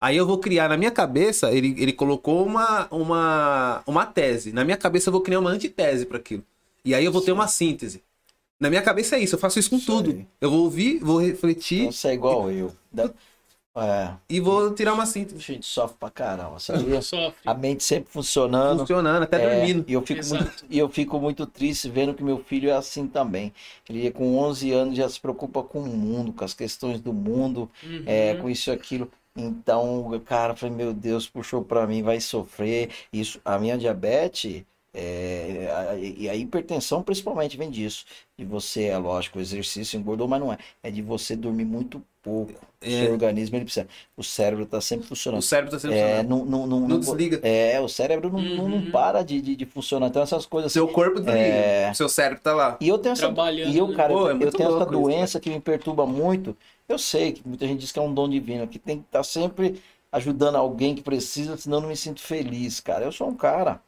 Aí 0.00 0.16
eu 0.16 0.26
vou 0.26 0.38
criar 0.38 0.68
na 0.68 0.76
minha 0.76 0.90
cabeça, 0.90 1.52
ele, 1.52 1.74
ele 1.78 1.92
colocou 1.92 2.44
uma, 2.44 2.86
uma, 2.90 3.82
uma 3.86 4.06
tese. 4.06 4.52
Na 4.52 4.64
minha 4.64 4.76
cabeça 4.76 5.08
eu 5.08 5.12
vou 5.12 5.20
criar 5.20 5.40
uma 5.40 5.50
antitese 5.50 6.06
para 6.06 6.18
aquilo. 6.18 6.44
E 6.84 6.94
aí 6.94 7.04
eu 7.04 7.12
vou 7.12 7.22
ter 7.22 7.32
uma 7.32 7.48
síntese. 7.48 8.02
Na 8.58 8.70
minha 8.70 8.82
cabeça 8.82 9.16
é 9.16 9.20
isso, 9.20 9.34
eu 9.34 9.38
faço 9.38 9.58
isso 9.58 9.70
com 9.70 9.78
tudo. 9.78 10.26
Eu 10.40 10.50
vou 10.50 10.60
ouvir, 10.64 10.98
vou 11.00 11.18
refletir. 11.20 11.80
Então 11.80 11.92
você 11.92 12.08
é 12.08 12.14
igual 12.14 12.50
eu. 12.50 12.74
Da- 12.92 13.10
É. 13.76 14.14
e 14.28 14.40
vou 14.40 14.72
tirar 14.74 14.94
uma 14.94 15.04
síntese. 15.04 15.36
A 15.36 15.54
gente 15.54 15.66
sofre 15.66 15.96
pra 16.00 16.10
caramba. 16.10 16.58
Sabe? 16.58 16.84
Sofre. 17.02 17.34
A 17.44 17.52
mente 17.54 17.84
sempre 17.84 18.10
funcionando. 18.10 18.80
Funcionando, 18.80 19.22
até 19.24 19.42
É, 19.42 19.56
dormindo. 19.58 19.84
E 19.86 19.92
eu, 19.92 20.02
fico 20.02 20.20
Exato. 20.20 20.42
muito, 20.44 20.64
e 20.70 20.78
eu 20.78 20.88
fico 20.88 21.20
muito 21.20 21.46
triste 21.46 21.88
vendo 21.90 22.14
que 22.14 22.24
meu 22.24 22.38
filho 22.42 22.70
é 22.70 22.72
assim 22.72 23.06
também. 23.06 23.52
Ele 23.88 24.10
com 24.10 24.38
11 24.38 24.72
anos 24.72 24.96
já 24.96 25.08
se 25.08 25.20
preocupa 25.20 25.62
com 25.62 25.80
o 25.80 25.86
mundo, 25.86 26.32
com 26.32 26.44
as 26.44 26.54
questões 26.54 27.00
do 27.00 27.12
mundo, 27.12 27.70
Uhum. 27.82 28.02
é, 28.06 28.34
com 28.36 28.48
isso 28.48 28.70
e 28.70 28.72
aquilo. 28.72 29.10
Então, 29.38 30.18
cara, 30.24 30.54
eu 30.54 30.56
falei, 30.56 30.74
meu 30.74 30.94
Deus, 30.94 31.28
puxou 31.28 31.62
pra 31.62 31.86
mim, 31.86 32.02
vai 32.02 32.18
sofrer. 32.20 32.88
Isso, 33.12 33.38
a 33.44 33.58
minha 33.58 33.76
diabetes 33.76 34.64
é, 34.96 35.70
a- 35.90 35.96
e 35.96 36.28
a 36.28 36.34
hipertensão 36.34 37.02
principalmente 37.02 37.56
vem 37.56 37.70
disso. 37.70 38.04
De 38.38 38.44
você, 38.44 38.84
é 38.84 38.96
lógico, 38.98 39.38
o 39.38 39.42
exercício 39.42 39.98
engordou, 39.98 40.26
mas 40.26 40.40
não 40.40 40.52
é. 40.52 40.58
É 40.82 40.90
de 40.90 41.02
você 41.02 41.36
dormir 41.36 41.64
muito 41.66 42.02
pouco. 42.22 42.52
O 42.52 42.86
É. 42.86 43.04
seu 43.04 43.12
organismo, 43.12 43.56
ele 43.56 43.64
precisa. 43.64 43.86
O 44.16 44.22
cérebro 44.24 44.66
tá 44.66 44.80
sempre 44.80 45.06
funcionando. 45.06 45.40
O 45.40 45.42
cérebro 45.42 45.70
tá 45.70 45.78
sempre 45.78 45.96
É, 45.96 46.16
funcionando. 46.22 46.28
não, 46.28 46.44
não, 46.46 46.66
não, 46.66 46.88
Não 46.88 47.00
desliga. 47.00 47.40
é, 47.46 47.80
o 47.80 47.88
cérebro 47.88 48.30
não, 48.32 48.40
não, 48.40 48.68
não 48.68 48.76
Uhum. 48.78 48.90
para 48.90 49.22
de, 49.22 49.40
de, 49.40 49.54
de 49.56 49.66
funcionar. 49.66 50.08
Então, 50.08 50.22
essas 50.22 50.46
coisas. 50.46 50.72
Seu 50.72 50.88
corpo 50.88 51.20
desliga. 51.20 51.38
É. 51.38 51.90
O 51.90 51.94
seu 51.94 52.08
cérebro 52.08 52.42
tá 52.42 52.54
lá. 52.54 52.76
E 52.80 52.88
eu 52.88 52.98
tenho 52.98 53.12
essa, 53.12 53.26
e 53.66 53.78
eu, 53.78 53.92
cara, 53.94 54.12
Pô, 54.12 54.28
é 54.28 54.32
eu, 54.32 54.40
eu 54.40 54.52
tenho 54.52 54.68
essa 54.68 54.78
louco 54.78 54.92
isso, 54.92 55.02
doença 55.02 55.40
que 55.40 55.50
me 55.50 55.60
perturba 55.60 56.06
muito. 56.06 56.56
Eu 56.88 56.98
sei 56.98 57.32
que 57.32 57.46
muita 57.46 57.66
gente 57.66 57.80
diz 57.80 57.92
que 57.92 57.98
é 57.98 58.02
um 58.02 58.12
dom 58.12 58.28
divino, 58.28 58.66
que 58.68 58.78
tem 58.78 58.98
que 58.98 59.04
estar 59.06 59.22
sempre 59.24 59.80
ajudando 60.12 60.56
alguém 60.56 60.94
que 60.94 61.02
precisa, 61.02 61.56
senão 61.56 61.78
eu 61.78 61.82
não 61.82 61.88
me 61.88 61.96
sinto 61.96 62.20
feliz, 62.20 62.80
cara. 62.80 63.04
Eu 63.04 63.12
sou 63.12 63.28
um 63.28 63.34
cara 63.34 63.80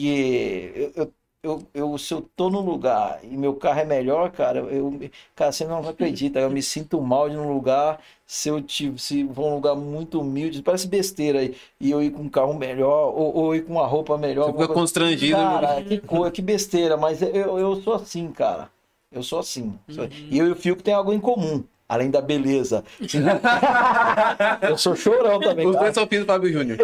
que 0.00 0.72
eu, 0.74 0.92
eu, 0.96 1.12
eu, 1.42 1.62
eu- 1.74 1.98
se 1.98 2.12
eu 2.14 2.22
tô 2.36 2.50
num 2.50 2.60
lugar 2.60 3.20
e 3.24 3.36
meu 3.36 3.54
carro 3.56 3.80
é 3.80 3.84
melhor, 3.84 4.30
cara, 4.32 4.58
eu, 4.60 4.92
cara, 5.34 5.52
você 5.52 5.64
não 5.66 5.86
acredita, 5.88 6.40
eu 6.40 6.50
me 6.50 6.62
sinto 6.62 7.00
mal 7.00 7.30
de 7.30 7.36
um 7.36 7.52
lugar, 7.52 8.00
se 8.26 8.48
eu 8.48 8.60
tive, 8.62 8.98
se 8.98 9.26
for 9.32 9.44
um 9.46 9.54
lugar 9.56 9.74
muito 9.76 10.20
humilde, 10.20 10.62
parece 10.62 10.86
besteira 10.88 11.40
aí, 11.40 11.56
e 11.80 11.90
eu 11.90 12.02
ir 12.02 12.10
com 12.10 12.22
um 12.22 12.28
carro 12.28 12.54
melhor, 12.54 13.14
ou, 13.16 13.34
ou 13.34 13.54
ir 13.54 13.64
com 13.64 13.72
uma 13.74 13.86
roupa 13.86 14.18
melhor. 14.18 14.46
Você 14.46 14.52
fica 14.52 14.66
coisa- 14.66 14.74
constrangido. 14.74 15.30
Cara, 15.30 15.82
que 15.82 15.98
coisa, 16.00 16.30
que 16.30 16.42
besteira, 16.42 16.96
mas 16.96 17.22
eu, 17.22 17.58
eu 17.58 17.76
sou 17.82 17.94
assim, 17.94 18.30
cara. 18.32 18.70
Eu 19.10 19.22
sou 19.22 19.38
assim. 19.38 19.78
Uhum. 19.88 20.08
E 20.30 20.38
eu 20.38 20.46
e 20.46 20.50
o 20.52 20.56
Fiuk 20.56 20.82
tem 20.82 20.92
algo 20.94 21.12
em 21.12 21.20
comum, 21.20 21.64
além 21.88 22.10
da 22.10 22.20
beleza. 22.20 22.84
eu 24.62 24.76
sou 24.76 24.94
chorão 24.94 25.40
também, 25.40 25.66
Os 25.66 25.72
cara. 25.72 25.84
dois 25.84 25.94
são 25.94 26.06
filhos 26.06 26.26
do 26.26 26.32
Fábio 26.32 26.52
Júnior. 26.52 26.78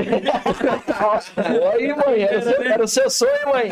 Oi, 1.75 1.89
mãe, 1.95 2.23
era 2.23 2.39
o, 2.39 2.43
seu, 2.43 2.63
era 2.63 2.85
o 2.85 2.89
seu 2.89 3.11
sonho, 3.11 3.49
mãe. 3.53 3.71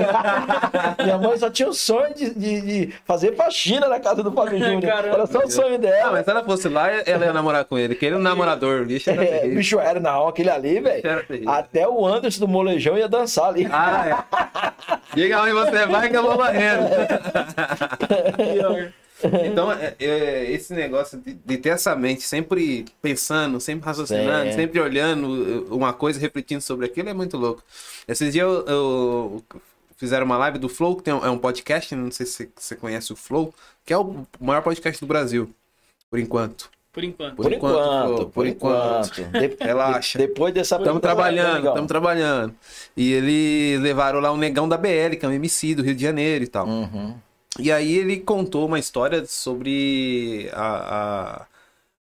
Minha 1.03 1.19
mãe 1.19 1.37
só 1.39 1.49
tinha 1.51 1.69
o 1.69 1.73
sonho 1.73 2.15
de, 2.15 2.35
de, 2.35 2.61
de 2.61 2.95
fazer 3.05 3.35
faxina 3.35 3.89
na 3.89 3.99
casa 4.01 4.23
do 4.23 4.31
Fábio 4.33 4.59
Júnior. 4.59 4.83
Caramba. 4.83 5.15
Era 5.15 5.27
só 5.27 5.39
o 5.41 5.51
sonho 5.51 5.75
Ah, 5.75 5.79
dela. 5.79 6.13
mas 6.13 6.25
se 6.25 6.31
ela 6.31 6.45
fosse 6.45 6.69
lá, 6.69 6.91
ela 6.91 7.25
ia 7.27 7.33
namorar 7.33 7.65
com 7.65 7.79
ele. 7.79 7.95
Que 7.95 8.07
ele 8.07 8.17
é 8.17 8.19
um 8.19 8.23
namorador. 8.23 8.85
Bicho 8.85 9.09
era 9.11 9.25
É, 9.25 9.49
bicho 9.49 9.79
era 9.81 9.99
não, 10.01 10.29
aquele 10.29 10.51
ali, 10.51 10.81
velho. 10.81 11.03
Até 11.47 11.89
o 11.89 12.07
Anderson 12.07 12.41
do 12.41 12.49
Molejão 12.49 12.99
ia 12.99 13.09
dançar 13.09 13.47
ali. 13.47 13.67
Ah, 13.73 14.05
é. 14.09 14.93
Diga 15.15 15.41
onde 15.43 15.53
você 15.53 15.87
vai 15.87 16.09
que 16.11 16.17
eu 16.17 16.23
vou 16.23 16.37
varrendo. 16.37 16.89
Então, 19.45 19.71
é, 19.73 19.95
é, 19.99 20.51
esse 20.51 20.73
negócio 20.75 21.19
de, 21.19 21.35
de 21.35 21.57
ter 21.59 21.71
essa 21.71 21.95
mente 21.97 22.23
sempre 22.23 22.85
pensando, 23.01 23.61
sempre 23.61 23.87
raciocinando, 23.87 24.51
Sim. 24.51 24.57
sempre 24.57 24.81
olhando 24.81 25.27
uh, 25.71 25.77
uma 25.77 25.93
coisa, 25.93 26.19
refletindo 26.21 26.61
sobre 26.61 26.87
aquilo, 26.87 27.09
é 27.09 27.15
muito 27.15 27.37
louco. 27.37 27.63
Esses 28.09 28.33
dias 28.33 28.47
eu, 28.47 28.65
eu 28.67 29.45
fizeram 29.97 30.27
uma 30.27 30.37
live 30.39 30.59
do 30.59 30.69
Flow, 30.69 30.97
que 30.97 31.03
tem 31.05 31.15
um, 31.15 31.25
é 31.25 31.31
um 31.31 31.39
podcast, 31.39 31.95
não 31.95 32.11
sei 32.11 32.27
se 32.27 32.51
você 32.57 32.75
conhece 32.77 33.13
o 33.13 33.17
Flow, 33.17 33.55
que 33.85 33.93
é 33.93 33.99
o 33.99 34.27
maior 34.41 34.63
podcast 34.63 35.01
do 35.01 35.07
Brasil, 35.07 35.51
por 36.11 36.19
enquanto. 36.19 36.71
Por 36.93 37.03
enquanto. 37.05 37.37
Por 37.37 37.45
Por 37.45 37.53
enquanto, 37.55 37.75
enquanto, 37.79 38.07
Flo, 38.17 38.17
por 38.27 38.31
por 38.33 38.47
enquanto. 38.47 39.15
De- 39.15 39.57
Relaxa. 39.65 40.19
de- 40.19 40.27
depois 40.27 40.53
dessa 40.53 40.75
Estamos 40.77 41.01
pergunta, 41.01 41.09
trabalhando, 41.09 41.69
estamos 41.69 41.89
trabalhando. 41.89 42.55
E 42.95 43.13
eles 43.15 43.81
levaram 43.81 44.21
lá 44.21 44.31
um 44.31 44.37
negão 44.37 44.69
da 44.69 44.77
BL, 44.77 45.17
que 45.19 45.25
é 45.25 45.29
um 45.29 45.33
MC 45.33 45.75
do 45.75 45.83
Rio 45.83 45.95
de 45.95 46.03
Janeiro 46.03 46.45
e 46.45 46.49
tal. 46.49 46.67
Uhum. 46.67 47.15
E 47.61 47.71
aí 47.71 47.93
ele 47.99 48.21
contou 48.21 48.67
uma 48.67 48.79
história 48.79 49.25
sobre 49.27 50.49
a, 50.53 51.43
a- 51.43 51.47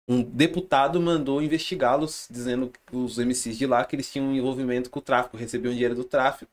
um 0.09 0.23
deputado 0.23 1.01
mandou 1.01 1.43
investigá-los, 1.43 2.29
dizendo 2.31 2.71
que 2.71 2.97
os 2.97 3.19
MCs 3.19 3.59
de 3.59 3.67
lá 3.67 3.85
que 3.85 3.97
eles 3.97 4.11
tinham 4.13 4.35
envolvimento 4.35 4.91
com 4.91 5.01
o 5.01 5.03
tráfico, 5.03 5.37
recebiam 5.37 5.73
dinheiro 5.75 5.95
do 5.97 6.05
tráfico. 6.05 6.51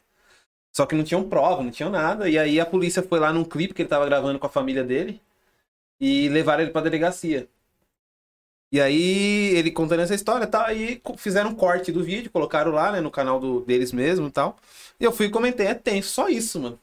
Só 0.76 0.86
que 0.86 0.96
não 0.96 1.04
tinham 1.06 1.28
prova, 1.30 1.64
não 1.64 1.72
tinham 1.72 1.92
nada. 1.92 2.30
E 2.30 2.38
aí 2.40 2.60
a 2.60 2.66
polícia 2.68 3.04
foi 3.04 3.20
lá 3.20 3.34
num 3.34 3.46
clipe 3.46 3.74
que 3.74 3.82
ele 3.84 3.90
tava 3.90 4.06
gravando 4.08 4.40
com 4.40 4.48
a 4.48 4.50
família 4.50 4.84
dele 4.84 5.22
e 6.00 6.30
levaram 6.30 6.64
ele 6.64 6.72
pra 6.72 6.82
delegacia. 6.82 7.50
E 8.72 8.82
aí 8.82 9.54
ele 9.56 9.72
contando 9.72 10.02
essa 10.02 10.16
história, 10.16 10.48
tá? 10.48 10.66
Aí 10.68 10.98
co- 11.00 11.16
fizeram 11.18 11.52
um 11.52 11.56
corte 11.56 11.92
do 11.92 12.04
vídeo, 12.04 12.32
colocaram 12.32 12.72
lá, 12.72 12.92
né, 12.92 13.02
no 13.02 13.12
canal 13.12 13.40
do, 13.40 13.62
deles 13.62 13.92
mesmo 13.92 14.28
e 14.28 14.32
tal. 14.32 14.58
E 15.00 15.04
eu 15.04 15.12
fui 15.12 15.28
e 15.28 15.30
comentei, 15.30 15.68
é 15.68 15.76
tenso, 15.76 16.10
só 16.10 16.28
isso, 16.28 16.60
mano. 16.60 16.80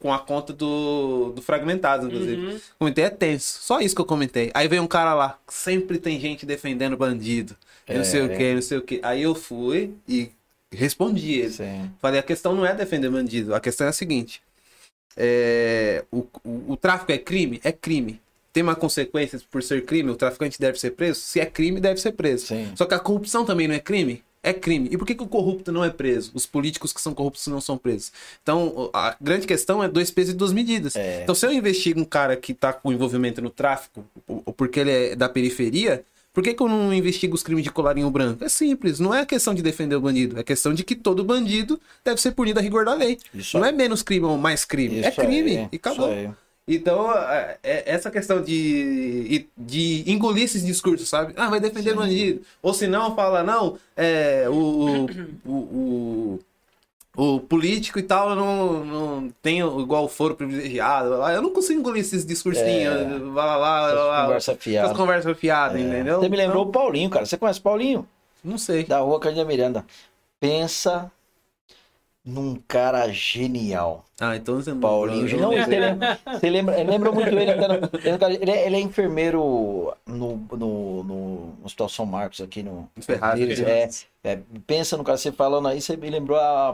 Com 0.00 0.12
a 0.12 0.18
conta 0.18 0.52
do, 0.52 1.32
do 1.34 1.40
Fragmentado, 1.40 2.06
inclusive. 2.08 2.46
Uhum. 2.46 2.60
Comentei, 2.78 3.04
é 3.04 3.10
tenso. 3.10 3.58
Só 3.62 3.80
isso 3.80 3.94
que 3.94 4.00
eu 4.02 4.04
comentei. 4.06 4.50
Aí 4.52 4.68
veio 4.68 4.82
um 4.82 4.86
cara 4.86 5.14
lá, 5.14 5.38
sempre 5.48 5.98
tem 5.98 6.20
gente 6.20 6.44
defendendo 6.44 6.96
bandido. 6.96 7.56
e 7.88 7.94
não 7.94 8.04
sei 8.04 8.20
o 8.20 8.30
É. 8.32 8.36
que, 8.36 8.54
não 8.54 8.60
sei 8.62 8.76
o 8.78 8.82
que. 8.82 9.00
Aí 9.02 9.22
eu 9.22 9.34
fui 9.34 9.94
e 10.06 10.30
respondi 10.70 11.32
ele. 11.40 11.50
Sim. 11.50 11.90
Falei, 12.00 12.20
a 12.20 12.22
questão 12.22 12.54
não 12.54 12.66
é 12.66 12.74
defender 12.74 13.08
bandido. 13.08 13.54
A 13.54 13.60
questão 13.60 13.86
é 13.86 13.90
a 13.90 13.92
seguinte. 13.94 14.42
é, 15.16 16.04
o, 16.12 16.26
o, 16.44 16.72
o 16.72 16.76
tráfico 16.76 17.10
é 17.12 17.16
crime? 17.18 17.58
É 17.64 17.72
crime. 17.72 18.20
Tem 18.52 18.62
uma 18.62 18.74
consequência 18.74 19.40
por 19.50 19.62
ser 19.62 19.84
crime? 19.86 20.10
O 20.10 20.16
traficante 20.16 20.58
deve 20.60 20.78
ser 20.78 20.90
preso? 20.90 21.20
Se 21.20 21.40
é 21.40 21.46
crime, 21.46 21.80
deve 21.80 22.00
ser 22.00 22.12
preso. 22.12 22.46
Sim. 22.46 22.72
Só 22.74 22.84
que 22.84 22.94
a 22.94 22.98
corrupção 22.98 23.44
também 23.44 23.66
não 23.68 23.74
é 23.74 23.78
crime? 23.80 24.22
É 24.46 24.52
crime. 24.52 24.88
E 24.92 24.96
por 24.96 25.04
que, 25.04 25.16
que 25.16 25.24
o 25.24 25.26
corrupto 25.26 25.72
não 25.72 25.84
é 25.84 25.90
preso? 25.90 26.30
Os 26.32 26.46
políticos 26.46 26.92
que 26.92 27.00
são 27.00 27.12
corruptos 27.12 27.44
não 27.48 27.60
são 27.60 27.76
presos. 27.76 28.12
Então, 28.40 28.88
a 28.94 29.16
grande 29.20 29.44
questão 29.44 29.82
é 29.82 29.88
dois 29.88 30.08
pesos 30.08 30.34
e 30.34 30.36
duas 30.36 30.52
medidas. 30.52 30.94
É. 30.94 31.22
Então, 31.24 31.34
se 31.34 31.44
eu 31.44 31.52
investigo 31.52 32.00
um 32.00 32.04
cara 32.04 32.36
que 32.36 32.54
tá 32.54 32.72
com 32.72 32.92
envolvimento 32.92 33.42
no 33.42 33.50
tráfico, 33.50 34.04
ou 34.28 34.52
porque 34.52 34.78
ele 34.78 34.92
é 34.92 35.16
da 35.16 35.28
periferia, 35.28 36.04
por 36.32 36.44
que, 36.44 36.54
que 36.54 36.62
eu 36.62 36.68
não 36.68 36.94
investigo 36.94 37.34
os 37.34 37.42
crimes 37.42 37.64
de 37.64 37.72
colarinho 37.72 38.08
branco? 38.08 38.44
É 38.44 38.48
simples, 38.48 39.00
não 39.00 39.12
é 39.12 39.26
questão 39.26 39.52
de 39.52 39.62
defender 39.62 39.96
o 39.96 40.00
bandido, 40.00 40.38
é 40.38 40.44
questão 40.44 40.72
de 40.72 40.84
que 40.84 40.94
todo 40.94 41.24
bandido 41.24 41.80
deve 42.04 42.20
ser 42.20 42.30
punido 42.30 42.60
a 42.60 42.62
rigor 42.62 42.84
da 42.84 42.94
lei. 42.94 43.18
Isso 43.34 43.58
não 43.58 43.64
aí. 43.64 43.70
é 43.70 43.76
menos 43.76 44.00
crime 44.00 44.26
ou 44.26 44.38
mais 44.38 44.64
crime, 44.64 45.00
é 45.00 45.08
Isso 45.08 45.20
crime. 45.20 45.56
aí, 45.56 45.68
e 45.72 45.76
acabou. 45.76 46.36
Então, 46.68 47.12
é- 47.12 47.58
é- 47.62 47.82
essa 47.86 48.10
questão 48.10 48.42
de, 48.42 49.46
de 49.56 50.02
engolir 50.10 50.44
esses 50.44 50.64
discursos, 50.66 51.08
sabe? 51.08 51.32
Ah, 51.36 51.48
vai 51.48 51.60
defender 51.60 51.94
bandido. 51.94 52.42
Ou 52.60 52.74
se 52.74 52.88
não, 52.88 53.14
fala, 53.14 53.44
não, 53.44 53.78
é, 53.96 54.46
o, 54.48 55.06
o, 55.44 55.52
o, 55.54 56.40
o 57.16 57.40
político 57.40 58.00
e 58.00 58.02
tal 58.02 58.34
não, 58.34 58.84
não 58.84 59.32
tem 59.40 59.60
igual 59.60 60.08
foro 60.08 60.34
privilegiado. 60.34 61.08
blá, 61.10 61.16
blá. 61.18 61.32
Eu 61.34 61.42
não 61.42 61.50
consigo 61.52 61.78
engolir 61.78 62.00
esses 62.02 62.26
discursinhos. 62.26 62.94
É. 62.94 63.18
Blá, 63.18 63.56
blá, 63.58 63.92
blá, 63.92 64.22
Conversa 64.24 64.56
fiada. 64.56 64.86
Essas 64.88 64.96
conversas 64.96 65.38
fiadas, 65.38 65.80
entendeu? 65.80 66.18
Você 66.18 66.28
me 66.28 66.36
lembrou 66.36 66.64
o 66.66 66.72
Paulinho, 66.72 67.08
cara. 67.10 67.24
Você 67.24 67.36
conhece 67.36 67.60
o 67.60 67.62
Paulinho? 67.62 68.08
Então, 68.40 68.50
não 68.50 68.58
sei. 68.58 68.84
Da 68.84 68.98
rua 68.98 69.20
Cardia 69.20 69.44
Miranda. 69.44 69.84
Pensa 70.40 71.10
num 72.26 72.56
cara 72.66 73.08
genial. 73.12 74.04
Ah, 74.20 74.34
então 74.34 74.56
você 74.56 74.72
não 74.72 74.80
Paulinho. 74.80 75.38
Não, 75.40 75.50
sei. 75.52 75.64
você 75.64 75.78
lembra, 75.78 76.18
você 76.40 76.50
lembra, 76.50 76.82
lembra 76.82 77.12
muito 77.12 77.28
ele. 77.28 77.50
até 77.52 77.68
no- 77.68 77.90
Ele 78.42 78.50
é, 78.50 78.66
ele 78.66 78.76
é 78.76 78.80
enfermeiro 78.80 79.94
no, 80.04 80.36
no, 80.36 80.56
no, 80.56 81.04
no 81.04 81.52
Hospital 81.64 81.88
São 81.88 82.04
Marcos, 82.04 82.40
aqui 82.40 82.62
no. 82.64 82.88
Ferraz, 83.00 83.38
Ferraz. 83.58 84.06
é, 84.24 84.32
é, 84.32 84.38
pensa 84.66 84.96
no 84.96 85.04
cara, 85.04 85.16
você 85.16 85.30
falando 85.30 85.68
aí, 85.68 85.80
você 85.80 85.96
me 85.96 86.10
lembrou 86.10 86.36
a, 86.38 86.70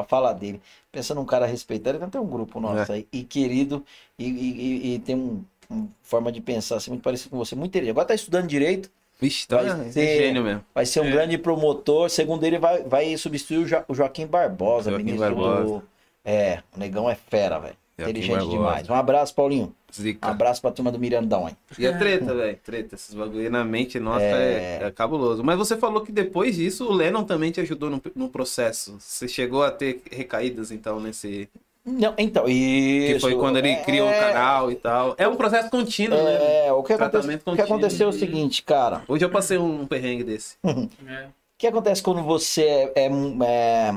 a 0.00 0.04
fala 0.04 0.32
dele. 0.32 0.60
Pensa 0.92 1.12
num 1.12 1.24
cara 1.24 1.44
respeitado, 1.46 1.98
ele 1.98 2.06
tem 2.06 2.20
um 2.20 2.26
grupo 2.26 2.60
nosso 2.60 2.92
É. 2.92 2.96
aí, 2.96 3.08
e 3.12 3.24
querido, 3.24 3.84
e, 4.16 4.24
e- 4.28 4.52
e- 4.92 4.94
e 4.94 4.98
tem 5.00 5.16
um, 5.16 5.42
uma 5.68 5.88
forma 6.04 6.30
de 6.30 6.40
pensar 6.40 6.76
assim, 6.76 6.92
muito 6.92 7.02
parecido 7.02 7.30
com 7.30 7.38
você, 7.38 7.56
muito 7.56 7.70
inteligente. 7.72 7.90
Agora 7.90 8.06
tá 8.06 8.14
estudando 8.14 8.46
direito, 8.46 8.88
Vixe, 9.24 9.44
então 9.46 9.58
Vai 9.62 9.88
é, 9.88 9.90
ser- 9.92 10.00
é 10.00 10.16
gênio 10.18 10.42
mesmo. 10.42 10.64
vai 10.74 10.86
ser 10.86 11.00
um 11.00 11.04
É. 11.06 11.10
grande 11.10 11.38
promotor. 11.38 12.10
Segundo 12.10 12.44
ele, 12.44 12.58
vai, 12.58 12.82
vai 12.82 13.16
substituir 13.16 13.58
o, 13.58 13.66
Jo- 13.66 13.84
o 13.88 13.94
Joaquim 13.94 14.26
Barbosa, 14.26 14.90
Joaquim 14.90 15.04
ministro 15.06 15.34
Barbosa. 15.36 15.64
do. 15.64 15.82
É, 16.24 16.62
o 16.74 16.78
negão 16.78 17.08
é 17.08 17.14
fera, 17.14 17.58
velho. 17.58 17.76
Inteligente 17.98 18.32
Barbosa. 18.38 18.50
demais. 18.56 18.90
Um 18.90 18.94
abraço, 18.94 19.34
Paulinho. 19.34 19.66
Um 19.66 20.02
Zica. 20.02 20.26
abraço 20.28 20.60
pra 20.60 20.72
turma 20.72 20.90
do 20.90 20.98
Mirandão, 20.98 21.48
hein? 21.48 21.56
E 21.78 21.86
é 21.86 21.92
treta, 21.96 22.34
velho. 22.34 22.58
Treta. 22.64 22.96
Esses 22.96 23.14
bagulho 23.14 23.48
na 23.50 23.64
mente, 23.64 24.00
nossa, 24.00 24.24
é... 24.24 24.80
é 24.82 24.90
cabuloso. 24.90 25.44
Mas 25.44 25.56
você 25.56 25.76
falou 25.76 26.00
que 26.02 26.10
depois 26.10 26.56
disso 26.56 26.86
o 26.88 26.92
Lennon 26.92 27.22
também 27.22 27.52
te 27.52 27.60
ajudou 27.60 27.88
no, 27.90 28.02
no 28.16 28.28
processo. 28.28 28.96
Você 28.98 29.28
chegou 29.28 29.62
a 29.62 29.70
ter 29.70 30.02
recaídas, 30.10 30.72
então, 30.72 30.98
nesse. 30.98 31.48
Não, 31.86 32.14
então, 32.16 32.48
isso. 32.48 33.14
Que 33.14 33.20
foi 33.20 33.36
quando 33.36 33.58
ele 33.58 33.68
é, 33.70 33.82
criou 33.82 34.08
o 34.08 34.12
canal 34.12 34.72
e 34.72 34.74
tal. 34.76 35.14
É 35.18 35.28
um 35.28 35.36
processo 35.36 35.68
contínuo, 35.70 36.16
né? 36.16 36.66
É, 36.66 36.72
o 36.72 36.82
que, 36.82 36.92
acontece, 36.94 37.10
Tratamento 37.10 37.40
o 37.40 37.44
que 37.44 37.44
contínuo. 37.44 37.66
aconteceu 37.66 38.06
é 38.06 38.10
o 38.10 38.12
seguinte, 38.12 38.62
cara. 38.62 39.02
Hoje 39.06 39.24
eu 39.24 39.30
passei 39.30 39.58
um 39.58 39.86
perrengue 39.86 40.24
desse. 40.24 40.56
É. 40.64 41.28
O 41.54 41.56
que 41.56 41.68
acontece 41.68 42.02
quando 42.02 42.20
você 42.22 42.62
é, 42.96 43.04
é, 43.04 43.06
é- 43.06 43.94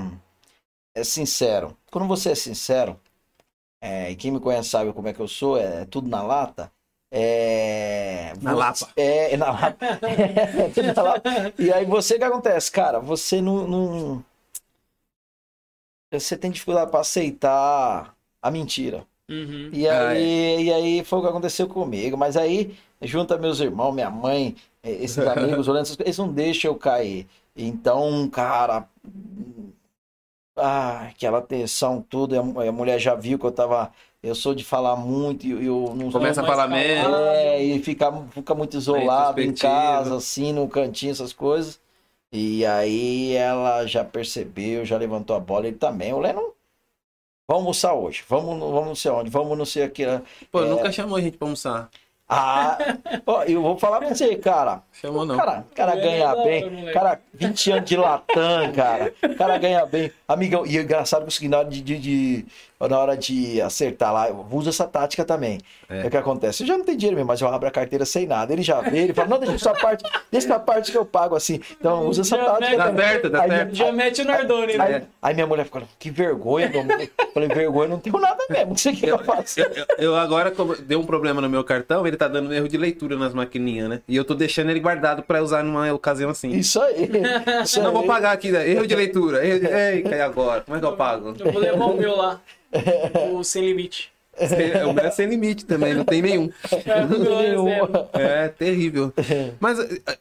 é 0.96 1.04
sincero? 1.04 1.76
Quando 1.92 2.08
você 2.08 2.30
é 2.32 2.36
sincero, 2.36 3.00
é, 3.82 4.12
e 4.12 4.16
quem 4.16 4.32
me 4.32 4.40
conhece 4.40 4.70
sabe 4.70 4.94
como 4.94 5.08
é 5.08 5.14
que 5.14 5.20
eu 5.20 5.28
sou, 5.28 5.58
é 5.58 5.84
tudo 5.86 6.08
na 6.08 6.22
lata. 6.22 6.72
É, 7.12 8.34
Na 8.42 8.52
você- 8.54 8.60
Lapa. 8.86 8.94
É, 8.96 9.34
é 9.34 9.38
na 9.38 9.52
Lapa. 9.52 9.76
É, 10.08 10.70
tudo 10.70 10.94
na 10.94 11.02
Lapa. 11.02 11.22
E 11.58 11.74
aí 11.74 11.84
você, 11.86 12.16
o 12.16 12.18
que 12.20 12.24
acontece? 12.24 12.72
Cara, 12.72 13.00
você 13.00 13.42
não, 13.42 13.68
não- 13.68 14.26
Você 16.12 16.38
tem 16.38 16.52
dificuldade 16.52 16.90
para 16.92 17.02
aceitar 17.02 18.16
a 18.42 18.52
mentira. 18.52 19.06
Uhum. 19.30 19.70
E 19.74 19.88
Ah, 19.88 20.10
aí, 20.10 20.64
e 20.66 20.74
aí 20.74 21.04
foi 21.04 21.20
o 21.20 21.22
que 21.22 21.28
aconteceu 21.28 21.68
comigo. 21.68 22.18
Mas 22.18 22.38
aí, 22.38 22.76
junta 23.02 23.38
meus 23.38 23.60
irmãos, 23.60 23.92
minha 23.94 24.10
mãe, 24.10 24.56
eh, 24.84 24.92
esses 25.04 25.18
amigos, 25.28 25.68
olhando 25.68 25.82
essas 25.84 25.98
coisas, 25.98 26.08
eles 26.08 26.18
não 26.18 26.34
deixam 26.34 26.72
eu 26.72 26.76
cair. 26.76 27.28
Então, 27.56 28.30
cara. 28.30 28.88
Ah, 30.56 31.04
aquela 31.10 31.42
tensão, 31.42 32.02
tudo. 32.02 32.34
e 32.36 32.38
A, 32.38 32.70
a 32.70 32.72
mulher 32.72 33.00
já 33.00 33.14
viu 33.16 33.38
que 33.38 33.46
eu 33.46 33.52
tava. 33.52 33.92
Eu 34.24 34.34
sou 34.34 34.56
de 34.56 34.64
falar 34.64 34.96
muito 34.96 35.46
e 35.46 35.52
eu 35.66 35.94
não 35.96 36.12
Começa 36.12 36.42
a 36.42 36.46
falar 36.46 36.68
menos. 36.68 37.16
é, 37.16 37.64
e 37.64 37.80
fica, 37.84 38.12
fica 38.32 38.56
muito 38.56 38.76
isolado 38.76 39.40
em 39.40 39.54
casa, 39.54 40.16
assim, 40.18 40.52
no 40.52 40.68
cantinho, 40.68 41.12
essas 41.12 41.32
coisas. 41.32 41.80
E 42.32 42.66
aí 42.66 43.34
ela 43.36 43.86
já 43.86 44.04
percebeu, 44.04 44.84
já 44.86 44.98
levantou 44.98 45.36
a 45.36 45.40
bola, 45.40 45.68
ele 45.68 45.78
também. 45.78 46.14
O 46.14 46.20
Leno, 46.20 46.42
vamos 47.48 47.62
almoçar 47.64 47.94
hoje, 47.94 48.24
vamos, 48.28 48.60
vamos 48.60 48.88
não 48.88 48.96
sei 48.96 49.12
onde, 49.12 49.30
vamos 49.30 49.58
não 49.58 49.66
sei 49.66 49.84
aqui. 49.84 50.04
Pô, 50.52 50.64
É. 50.64 50.68
nunca 50.68 50.92
chamou 50.92 51.18
a 51.18 51.22
gente 51.22 51.38
pra 51.38 51.46
almoçar. 51.46 51.90
Ah, 52.30 52.78
ó, 53.26 53.44
eu 53.44 53.62
vou 53.62 53.78
falar 53.78 54.00
pra 54.00 54.14
você, 54.14 54.36
cara. 54.36 54.84
Chamou 54.92 55.26
não. 55.26 55.38
Cara, 55.38 55.66
cara 55.74 55.96
ganha 55.96 56.26
é 56.26 56.36
da 56.36 56.44
bem. 56.44 56.70
moleque. 56.70 56.92
Cara, 56.94 57.22
20 57.34 57.72
anos 57.72 57.90
de 57.90 57.96
Latam, 57.96 58.74
cara. 58.76 59.14
Cara 59.38 59.58
ganha 59.58 59.86
bem. 59.86 60.12
Amigão, 60.28 60.66
e 60.66 60.78
é 60.78 60.82
engraçado 60.82 61.22
que 61.22 61.30
o 61.30 61.32
seguinte, 61.32 61.52
na 61.52 61.60
hora 61.60 61.70
de, 61.70 61.82
de- 61.82 61.98
de- 61.98 62.46
na 62.80 63.00
hora 63.00 63.18
de 63.18 63.60
acertar 63.62 64.14
lá, 64.14 64.30
eu 64.30 64.46
uso 64.52 64.70
essa 64.70 64.86
tática 64.86 65.26
também. 65.26 65.60
É. 65.90 66.02
É. 66.02 66.08
o 66.08 66.10
que 66.12 66.18
acontece? 66.18 66.64
Eu 66.64 66.68
já 66.68 66.78
não 66.78 66.84
tenho 66.86 66.98
dinheiro 66.98 67.16
mesmo, 67.16 67.28
mas 67.28 67.42
eu 67.42 67.48
abro 67.48 67.68
a 67.68 67.72
carteira 67.72 68.06
sem 68.06 68.28
nada. 68.28 68.52
Ele 68.54 68.62
já 68.62 68.82
vê, 68.82 69.00
ele 69.00 69.14
fala, 69.14 69.28
não, 69.30 69.40
deixa 69.40 69.56
essa 69.56 69.74
parte, 69.74 70.04
deixa 70.32 70.48
essa 70.48 70.60
parte 70.60 70.92
que 70.92 70.98
eu 70.98 71.06
pago 71.06 71.36
assim. 71.36 71.60
Então, 71.80 72.06
usa 72.08 72.22
essa 72.22 72.36
Já 72.38 72.46
tática. 72.46 72.68
mete- 72.70 72.78
Tá 72.78 72.86
também. 72.86 73.06
certo, 73.08 73.30
tá 73.32 73.42
Aí, 73.44 73.50
certo. 73.50 73.76
Já 73.76 73.92
mete 73.92 74.22
o 74.22 74.26
Nardone, 74.26 74.78
né? 74.78 74.84
Aí, 74.96 75.04
aí 75.22 75.34
minha 75.34 75.48
mulher 75.48 75.64
ficou, 75.66 75.82
que 75.98 76.12
vergonha, 76.12 76.70
meu 76.70 76.82
amor. 76.82 77.02
Eu 77.02 77.10
Falei, 77.34 77.50
vergonha, 77.50 77.86
eu 77.86 77.90
não 77.90 78.00
tenho 78.00 78.18
nada 78.20 78.44
mesmo. 78.50 78.72
O 78.72 78.76
que 78.76 78.82
você 78.82 78.92
quer 78.92 79.00
que 79.06 79.10
eu 79.12 79.20
faça? 79.20 79.62
Eu, 79.62 79.72
eu- 79.74 79.86
eu 79.98 80.16
agora, 80.16 80.52
como 80.52 80.76
deu 80.76 81.00
um 81.00 81.06
problema 81.06 81.42
no 81.42 81.50
meu 81.50 81.64
cartão, 81.64 82.06
ele 82.06 82.18
tá 82.18 82.28
dando 82.28 82.54
erro 82.54 82.68
de 82.68 82.78
leitura 82.78 83.16
nas 83.16 83.34
maquininhas, 83.34 83.90
né? 83.90 84.02
E 84.08 84.16
eu 84.16 84.24
tô 84.26 84.34
deixando 84.36 84.70
ele 84.70 84.80
guardado 84.80 85.24
pra 85.24 85.42
usar 85.42 85.64
numa 85.64 85.92
ocasião 85.94 86.30
assim. 86.30 86.50
Isso 86.52 86.82
aí. 86.82 87.10
Isso 87.64 87.80
Eu 87.80 87.84
não 87.84 87.92
vou 87.92 88.02
aí. 88.02 88.08
pagar 88.08 88.32
aqui, 88.34 88.52
né? 88.52 88.70
erro 88.70 88.86
de 88.86 88.96
leitura. 88.96 89.46
Erro 89.46 89.60
de... 89.60 89.66
Ei, 89.68 90.02
cai 90.04 90.22
agora. 90.22 90.62
Como 90.62 90.78
é 90.78 90.80
que 90.80 90.86
eu 90.86 90.94
pago? 90.96 91.34
Eu 91.40 91.52
vou 91.52 91.62
levar 91.62 91.86
o 91.86 91.96
meu 91.98 92.16
lá. 92.16 92.40
O 93.34 93.44
sem 93.44 93.64
limite. 93.66 94.12
O 94.88 94.94
meu 94.94 95.06
é 95.06 95.12
sem 95.12 95.28
limite 95.28 95.66
também, 95.66 95.94
não 95.96 96.06
tem 96.06 96.22
nenhum. 96.22 96.50
É, 98.16 98.22
é. 98.22 98.44
É 98.46 98.50
terrível. 98.50 99.12
Mas 99.60 99.80
eh, 99.80 100.18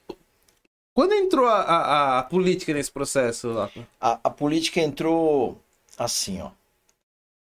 quando 0.95 1.13
entrou 1.13 1.47
a, 1.47 1.61
a- 1.61 2.19
a 2.21 2.23
política 2.23 2.73
nesse 2.73 2.91
processo? 2.91 3.51
A, 4.01 4.19
a 4.25 4.31
política 4.31 4.81
entrou 4.81 5.59
assim, 5.99 6.41
ó. 6.41 6.51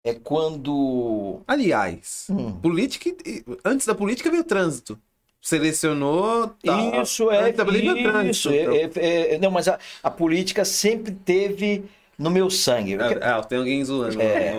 É 0.04 0.14
quando. 0.14 1.42
Aliás, 1.48 2.28
Hum. 2.30 2.54
política. 2.60 3.10
Antes 3.66 3.86
da 3.88 3.94
política 3.96 4.30
veio 4.30 4.42
o 4.42 4.46
trânsito. 4.46 5.00
Selecionou. 5.42 6.50
tá. 6.64 7.02
Isso 7.02 7.30
é. 7.32 7.44
Antes 7.46 7.58
da 7.58 7.66
política 7.66 7.94
veio 7.94 8.08
o 8.08 8.12
trânsito. 8.12 8.50
Isso, 8.50 8.50
é, 8.52 8.90
é- 9.04 9.36
é- 9.36 9.38
não, 9.40 9.50
mas 9.52 9.68
a, 9.68 9.80
a 10.04 10.10
política 10.12 10.64
sempre 10.66 11.12
teve 11.12 11.84
no 12.18 12.30
meu 12.30 12.50
sangue. 12.50 12.98
Ah, 13.22 13.42
tem 13.42 13.58
alguém 13.58 13.84
zoando. 13.84 14.22
É. 14.22 14.54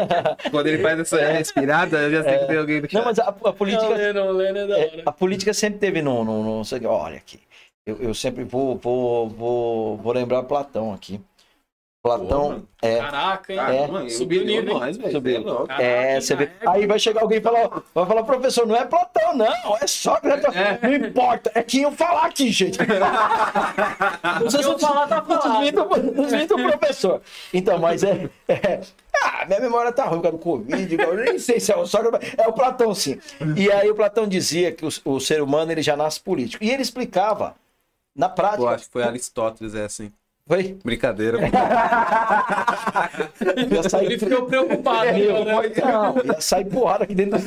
Quando 0.50 0.66
ele 0.66 0.82
faz 0.82 1.00
essa 1.00 1.16
respirada, 1.30 1.98
eu 1.98 2.10
já 2.10 2.22
sei 2.22 2.38
que 2.38 2.46
tem 2.46 2.56
alguém 2.56 2.80
no 2.80 2.90
chat. 2.90 2.94
Não, 2.94 3.04
mas 3.04 3.18
a, 3.18 3.28
a 3.28 3.34
Não, 3.44 3.52
política. 3.52 3.88
Leno, 3.88 4.22
o 4.24 4.32
Leno 4.32 4.58
é 4.58 4.66
da 4.66 4.78
é, 4.78 4.86
hora. 4.86 5.02
a 5.06 5.12
política 5.12 5.52
sempre 5.52 5.78
teve 5.78 6.02
no, 6.02 6.24
no, 6.24 6.58
no 6.58 6.64
sangue. 6.64 6.86
Olha 6.86 7.16
aqui. 7.16 7.40
Eu, 7.84 7.96
eu 8.00 8.14
sempre 8.14 8.44
vou, 8.44 8.76
vou, 8.76 9.28
vou, 9.28 9.96
vou 9.96 10.12
lembrar 10.12 10.42
Platão 10.42 10.92
aqui. 10.92 11.20
Platão. 12.16 12.62
é, 12.80 12.98
Caraca, 12.98 13.52
hein? 13.52 13.58
É. 13.58 13.86
mano, 13.86 14.10
Subiu 14.10 14.44
nível, 14.44 14.78
nós, 14.78 14.96
velho. 14.96 15.12
Subiu. 15.12 15.40
É. 15.40 15.66
Caraca, 15.66 15.82
É, 15.82 16.20
você 16.20 16.36
vê. 16.36 16.50
Aí 16.66 16.86
vai 16.86 16.98
chegar 16.98 17.22
alguém 17.22 17.38
e 17.38 17.40
falar, 17.42 17.68
vai 17.94 18.06
falar, 18.06 18.22
professor, 18.22 18.66
não 18.66 18.76
é 18.76 18.84
Platão, 18.84 19.36
não, 19.36 19.76
é 19.80 19.86
Sócrates. 19.86 20.46
Não 20.82 20.94
importa, 20.94 21.50
é 21.54 21.62
quem 21.62 21.82
eu 21.82 21.92
falar 21.92 22.26
aqui, 22.26 22.50
gente. 22.50 22.78
Não 24.40 24.50
sei 24.50 24.62
Se 24.62 24.68
eu 24.68 24.78
falar, 24.78 25.06
tá 25.06 25.22
falado. 25.22 25.60
Desminta 26.12 26.54
o 26.54 26.62
professor. 26.62 27.20
Então, 27.52 27.78
mas 27.78 28.02
é, 28.02 28.28
é- 28.48 28.80
Ah, 29.22 29.44
minha 29.46 29.60
memória 29.60 29.90
tá 29.92 30.04
ruim 30.04 30.20
causa 30.20 30.36
do 30.36 30.42
Covid, 30.42 30.96
eu 31.00 31.14
nem 31.16 31.38
sei 31.38 31.58
se 31.58 31.72
é 31.72 31.76
o 31.76 31.84
Sócrates, 31.86 32.34
é 32.38 32.46
o 32.46 32.52
Platão, 32.52 32.94
sim. 32.94 33.18
E 33.56 33.70
aí 33.72 33.90
o 33.90 33.94
Platão 33.94 34.28
dizia 34.28 34.70
que 34.72 34.84
o, 34.84 34.88
o 35.04 35.20
ser 35.20 35.42
humano 35.42 35.72
ele 35.72 35.82
já 35.82 35.96
nasce 35.96 36.20
político. 36.20 36.62
E 36.62 36.70
ele 36.70 36.82
explicava, 36.82 37.56
na 38.14 38.28
prática. 38.28 38.68
acho 38.70 38.84
que 38.86 38.92
foi 38.92 39.02
Aristóteles, 39.02 39.74
é 39.74 39.84
assim. 39.84 40.12
Foi? 40.48 40.78
Brincadeira. 40.82 41.38
Ia 43.70 43.82
sair- 43.88 44.06
Ele 44.06 44.18
ficou 44.18 44.46
preocupado. 44.46 45.08
É, 45.08 45.12
né? 45.12 45.52
Não, 45.84 46.16
ia 46.24 46.40
sair 46.40 46.64
porrada 46.64 47.04
aqui 47.04 47.14
dentro 47.14 47.38
do 47.38 47.44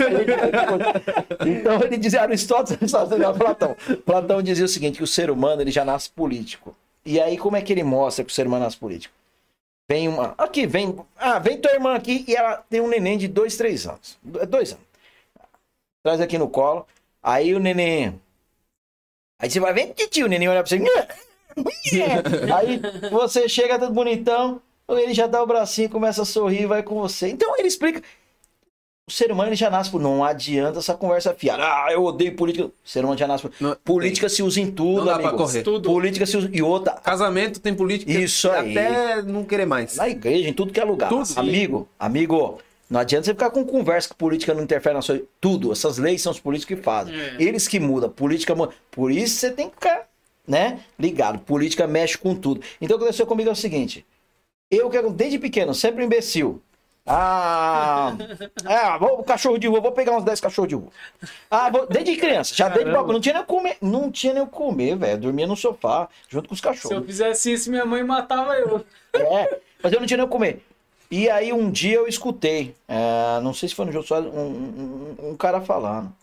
Então 1.49 1.81
ele 1.83 1.97
dizia, 1.97 2.21
Aristóteles, 2.21 2.91
Platão. 3.37 3.75
Platão 4.05 4.41
dizia 4.41 4.65
o 4.65 4.67
seguinte, 4.67 4.97
que 4.97 5.03
o 5.03 5.07
ser 5.07 5.31
humano 5.31 5.61
ele 5.63 5.71
já 5.71 5.83
nasce 5.83 6.09
político. 6.11 6.75
E 7.03 7.19
aí 7.19 7.37
como 7.39 7.55
é 7.57 7.61
que 7.61 7.73
ele 7.73 7.83
mostra 7.83 8.23
que 8.23 8.31
o 8.31 8.33
ser 8.35 8.45
humano 8.45 8.65
nasce 8.65 8.77
político? 8.77 9.13
Vem 9.89 10.07
uma... 10.07 10.35
Aqui, 10.37 10.67
vem... 10.67 10.95
Ah, 11.17 11.39
vem 11.39 11.57
tua 11.57 11.71
irmã 11.73 11.95
aqui 11.95 12.23
e 12.27 12.35
ela 12.35 12.63
tem 12.69 12.79
um 12.81 12.87
neném 12.87 13.17
de 13.17 13.27
dois, 13.27 13.57
três 13.57 13.87
anos. 13.87 14.15
Do- 14.21 14.45
Dois 14.45 14.71
anos. 14.73 14.85
Traz 16.03 16.21
aqui 16.21 16.37
no 16.37 16.47
colo. 16.47 16.85
Aí 17.21 17.53
o 17.55 17.59
neném... 17.59 18.19
Aí 19.39 19.49
você 19.49 19.59
vai, 19.59 19.73
vem 19.73 19.91
tio, 19.91 20.27
o 20.27 20.29
neném 20.29 20.47
olha 20.47 20.61
pra 20.63 20.69
você... 20.69 20.77
Aí 22.55 22.81
você 23.09 23.47
chega 23.49 23.77
todo 23.79 23.93
bonitão, 23.93 24.61
ele 24.89 25.13
já 25.13 25.27
dá 25.27 25.41
o 25.41 25.47
bracinho, 25.47 25.89
começa 25.89 26.21
a 26.21 26.25
sorrir, 26.25 26.65
vai 26.65 26.83
com 26.83 26.95
você. 26.95 27.29
Então 27.29 27.55
ele 27.57 27.67
explica. 27.67 28.01
O 29.09 29.11
ser 29.13 29.31
humano 29.31 29.49
ele 29.49 29.55
já 29.57 29.69
nasce 29.69 29.89
por. 29.89 29.99
Não 29.99 30.23
adianta 30.23 30.79
essa 30.79 30.93
conversa 30.93 31.33
fiada. 31.33 31.63
Ah, 31.63 31.87
eu 31.91 32.03
odeio 32.03 32.33
política. 32.35 32.65
O 32.67 32.71
ser 32.85 33.03
humano 33.03 33.17
já 33.19 33.27
nasce 33.27 33.43
por. 33.43 33.51
Não- 33.59 33.75
política 33.83 34.29
se 34.29 34.41
usa 34.41 34.61
em 34.61 34.71
tudo, 34.71 34.99
Não 34.99 35.05
dá 35.05 35.15
amigo. 35.15 35.29
pra 35.29 35.37
correr. 35.37 35.63
Tudo. 35.63 35.89
Política 35.89 36.25
se 36.25 36.37
usa. 36.37 36.49
E 36.53 36.61
outra, 36.61 36.93
Casamento 36.93 37.59
tem 37.59 37.73
política 37.73 38.09
Isso 38.11 38.49
aí. 38.49 38.77
até 38.77 39.21
não 39.23 39.43
querer 39.43 39.65
mais. 39.65 39.97
na 39.97 40.07
igreja, 40.07 40.47
em 40.47 40.53
tudo 40.53 40.71
que 40.71 40.79
é 40.79 40.83
lugar. 40.85 41.09
Tudo. 41.09 41.27
Amigo, 41.35 41.89
amigo, 41.99 42.59
não 42.89 43.01
adianta 43.01 43.25
você 43.25 43.31
ficar 43.33 43.49
com 43.49 43.65
conversa 43.65 44.07
que 44.09 44.15
política 44.15 44.53
não 44.53 44.63
interfere 44.63 44.95
na 44.95 45.01
sua. 45.01 45.21
Tudo. 45.41 45.71
Essas 45.73 45.97
leis 45.97 46.21
são 46.21 46.31
os 46.31 46.39
políticos 46.39 46.77
que 46.77 46.81
fazem. 46.81 47.13
É. 47.19 47.35
Eles 47.37 47.67
que 47.67 47.79
mudam. 47.81 48.09
Política 48.09 48.55
muda. 48.55 48.71
Por 48.91 49.11
isso 49.11 49.35
você 49.35 49.51
tem 49.51 49.67
que 49.67 49.75
ficar, 49.75 50.07
né? 50.47 50.79
Ligado. 50.99 51.39
Política 51.39 51.87
mexe 51.87 52.17
com 52.17 52.35
tudo. 52.35 52.61
Então 52.79 52.95
o 52.95 52.99
que 52.99 53.05
aconteceu 53.05 53.25
comigo 53.27 53.49
é 53.49 53.53
o 53.53 53.55
seguinte. 53.55 54.05
Eu 54.69 54.89
que 54.89 55.01
desde 55.09 55.37
pequeno, 55.39 55.73
sempre 55.73 56.03
imbecil. 56.05 56.61
Ah, 57.05 58.13
é, 58.65 58.97
vou, 58.99 59.23
cachorro 59.23 59.57
de 59.57 59.67
rua, 59.67 59.81
vou 59.81 59.91
pegar 59.91 60.15
uns 60.15 60.23
10 60.23 60.39
cachorros 60.39 60.69
de 60.69 60.75
rua. 60.75 60.89
Ah, 61.49 61.69
vou, 61.69 61.87
desde 61.87 62.15
criança, 62.15 62.53
já 62.55 62.69
desde 62.69 62.91
Caramba. 62.91 63.11
não 63.13 63.19
tinha 63.19 63.33
nem 63.35 63.43
comer, 63.43 63.77
não 63.81 64.11
tinha 64.11 64.33
nem 64.33 64.45
comer, 64.45 64.95
velho. 64.95 65.19
Dormia 65.19 65.47
no 65.47 65.55
sofá, 65.55 66.07
junto 66.29 66.47
com 66.47 66.53
os 66.53 66.59
Se 66.61 66.67
eu 66.67 66.71
cachorros. 66.71 67.05
fizesse 67.05 67.51
isso, 67.53 67.69
minha 67.71 67.85
mãe 67.85 68.03
matava 68.03 68.53
eu. 68.55 68.85
É, 69.13 69.59
mas 69.81 69.91
eu 69.91 69.99
não 69.99 70.07
tinha 70.07 70.17
nem 70.17 70.27
comer. 70.27 70.63
E 71.09 71.29
aí 71.29 71.51
um 71.51 71.69
dia 71.69 71.95
eu 71.97 72.07
escutei, 72.07 72.73
é, 72.87 73.41
não 73.41 73.53
sei 73.53 73.67
se 73.67 73.75
foi 73.75 73.85
no 73.85 74.03
Soares, 74.03 74.29
um, 74.33 74.39
um- 74.39 75.29
um 75.31 75.35
cara 75.35 75.59
falando. 75.59 76.13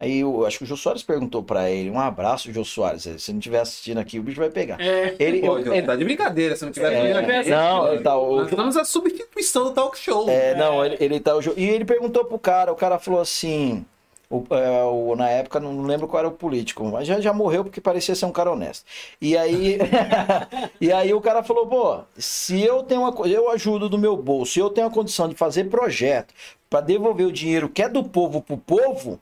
Aí 0.00 0.20
eu 0.20 0.46
acho 0.46 0.58
que 0.58 0.64
o 0.64 0.66
Jô 0.66 0.76
Soares 0.76 1.02
perguntou 1.02 1.42
pra 1.42 1.68
ele, 1.68 1.90
um 1.90 1.98
abraço, 1.98 2.52
Jô 2.52 2.64
Soares, 2.64 3.02
se 3.18 3.32
não 3.32 3.40
estiver 3.40 3.58
assistindo 3.60 3.98
aqui, 3.98 4.18
o 4.18 4.22
bicho 4.22 4.38
vai 4.38 4.48
pegar. 4.48 4.80
É. 4.80 5.16
Ele, 5.18 5.40
Pô, 5.40 5.58
eu- 5.58 5.74
ele- 5.74 5.82
tá 5.86 5.96
de 5.96 6.04
brincadeira, 6.04 6.54
se 6.54 6.64
não 6.64 6.70
tiver 6.70 6.92
É, 6.92 6.96
dinheiro. 7.20 7.50
não, 7.50 7.92
ele 7.92 8.02
tá, 8.02 8.16
o- 8.16 8.36
Nós 8.36 8.48
estamos 8.50 8.76
a 8.76 8.84
substituição 8.84 9.64
do 9.64 9.72
talk 9.72 9.98
show. 9.98 10.28
É, 10.30 10.54
não, 10.54 10.84
ele, 10.84 10.96
ele 11.00 11.18
tá. 11.18 11.36
o 11.36 11.40
E 11.56 11.64
ele 11.68 11.84
perguntou 11.84 12.24
pro 12.24 12.38
cara, 12.38 12.72
o 12.72 12.76
cara 12.76 12.98
falou 12.98 13.20
assim. 13.20 13.84
o- 14.30 14.44
é, 14.54 14.84
o- 14.84 15.16
na 15.16 15.28
época, 15.30 15.58
não 15.58 15.82
lembro 15.82 16.06
qual 16.06 16.20
era 16.20 16.28
o 16.28 16.32
político, 16.32 16.84
mas 16.84 17.08
já, 17.08 17.18
já 17.18 17.32
morreu 17.32 17.64
porque 17.64 17.80
parecia 17.80 18.14
ser 18.14 18.26
um 18.26 18.30
cara 18.30 18.52
honesto. 18.52 18.84
E 19.22 19.34
aí, 19.36 19.78
e 20.80 20.92
aí 20.92 21.12
o 21.14 21.20
cara 21.20 21.42
falou: 21.42 21.66
pô, 21.66 22.00
se 22.16 22.62
eu 22.62 22.82
tenho 22.82 23.00
uma 23.00 23.12
coisa, 23.12 23.34
eu 23.34 23.50
ajudo 23.50 23.88
do 23.88 23.96
meu 23.98 24.16
bolso, 24.16 24.52
se 24.52 24.60
eu 24.60 24.68
tenho 24.70 24.86
a 24.86 24.90
condição 24.90 25.28
de 25.28 25.34
fazer 25.34 25.64
projeto 25.70 26.32
para 26.68 26.82
devolver 26.82 27.26
o 27.26 27.32
dinheiro 27.32 27.68
que 27.70 27.82
é 27.82 27.88
do 27.88 28.04
povo 28.04 28.42
pro 28.42 28.58
povo, 28.58 29.18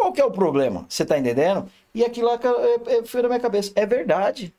qual 0.00 0.12
que 0.12 0.20
é 0.20 0.24
o 0.24 0.30
problema? 0.30 0.86
Você 0.88 1.04
tá 1.04 1.18
entendendo? 1.18 1.68
E 1.94 2.02
aquilo 2.02 2.28
lá 2.28 2.38
é, 2.88 2.96
é, 2.96 3.02
foi 3.04 3.20
na 3.20 3.28
minha 3.28 3.40
cabeça. 3.40 3.70
É 3.74 3.84
verdade. 3.84 4.54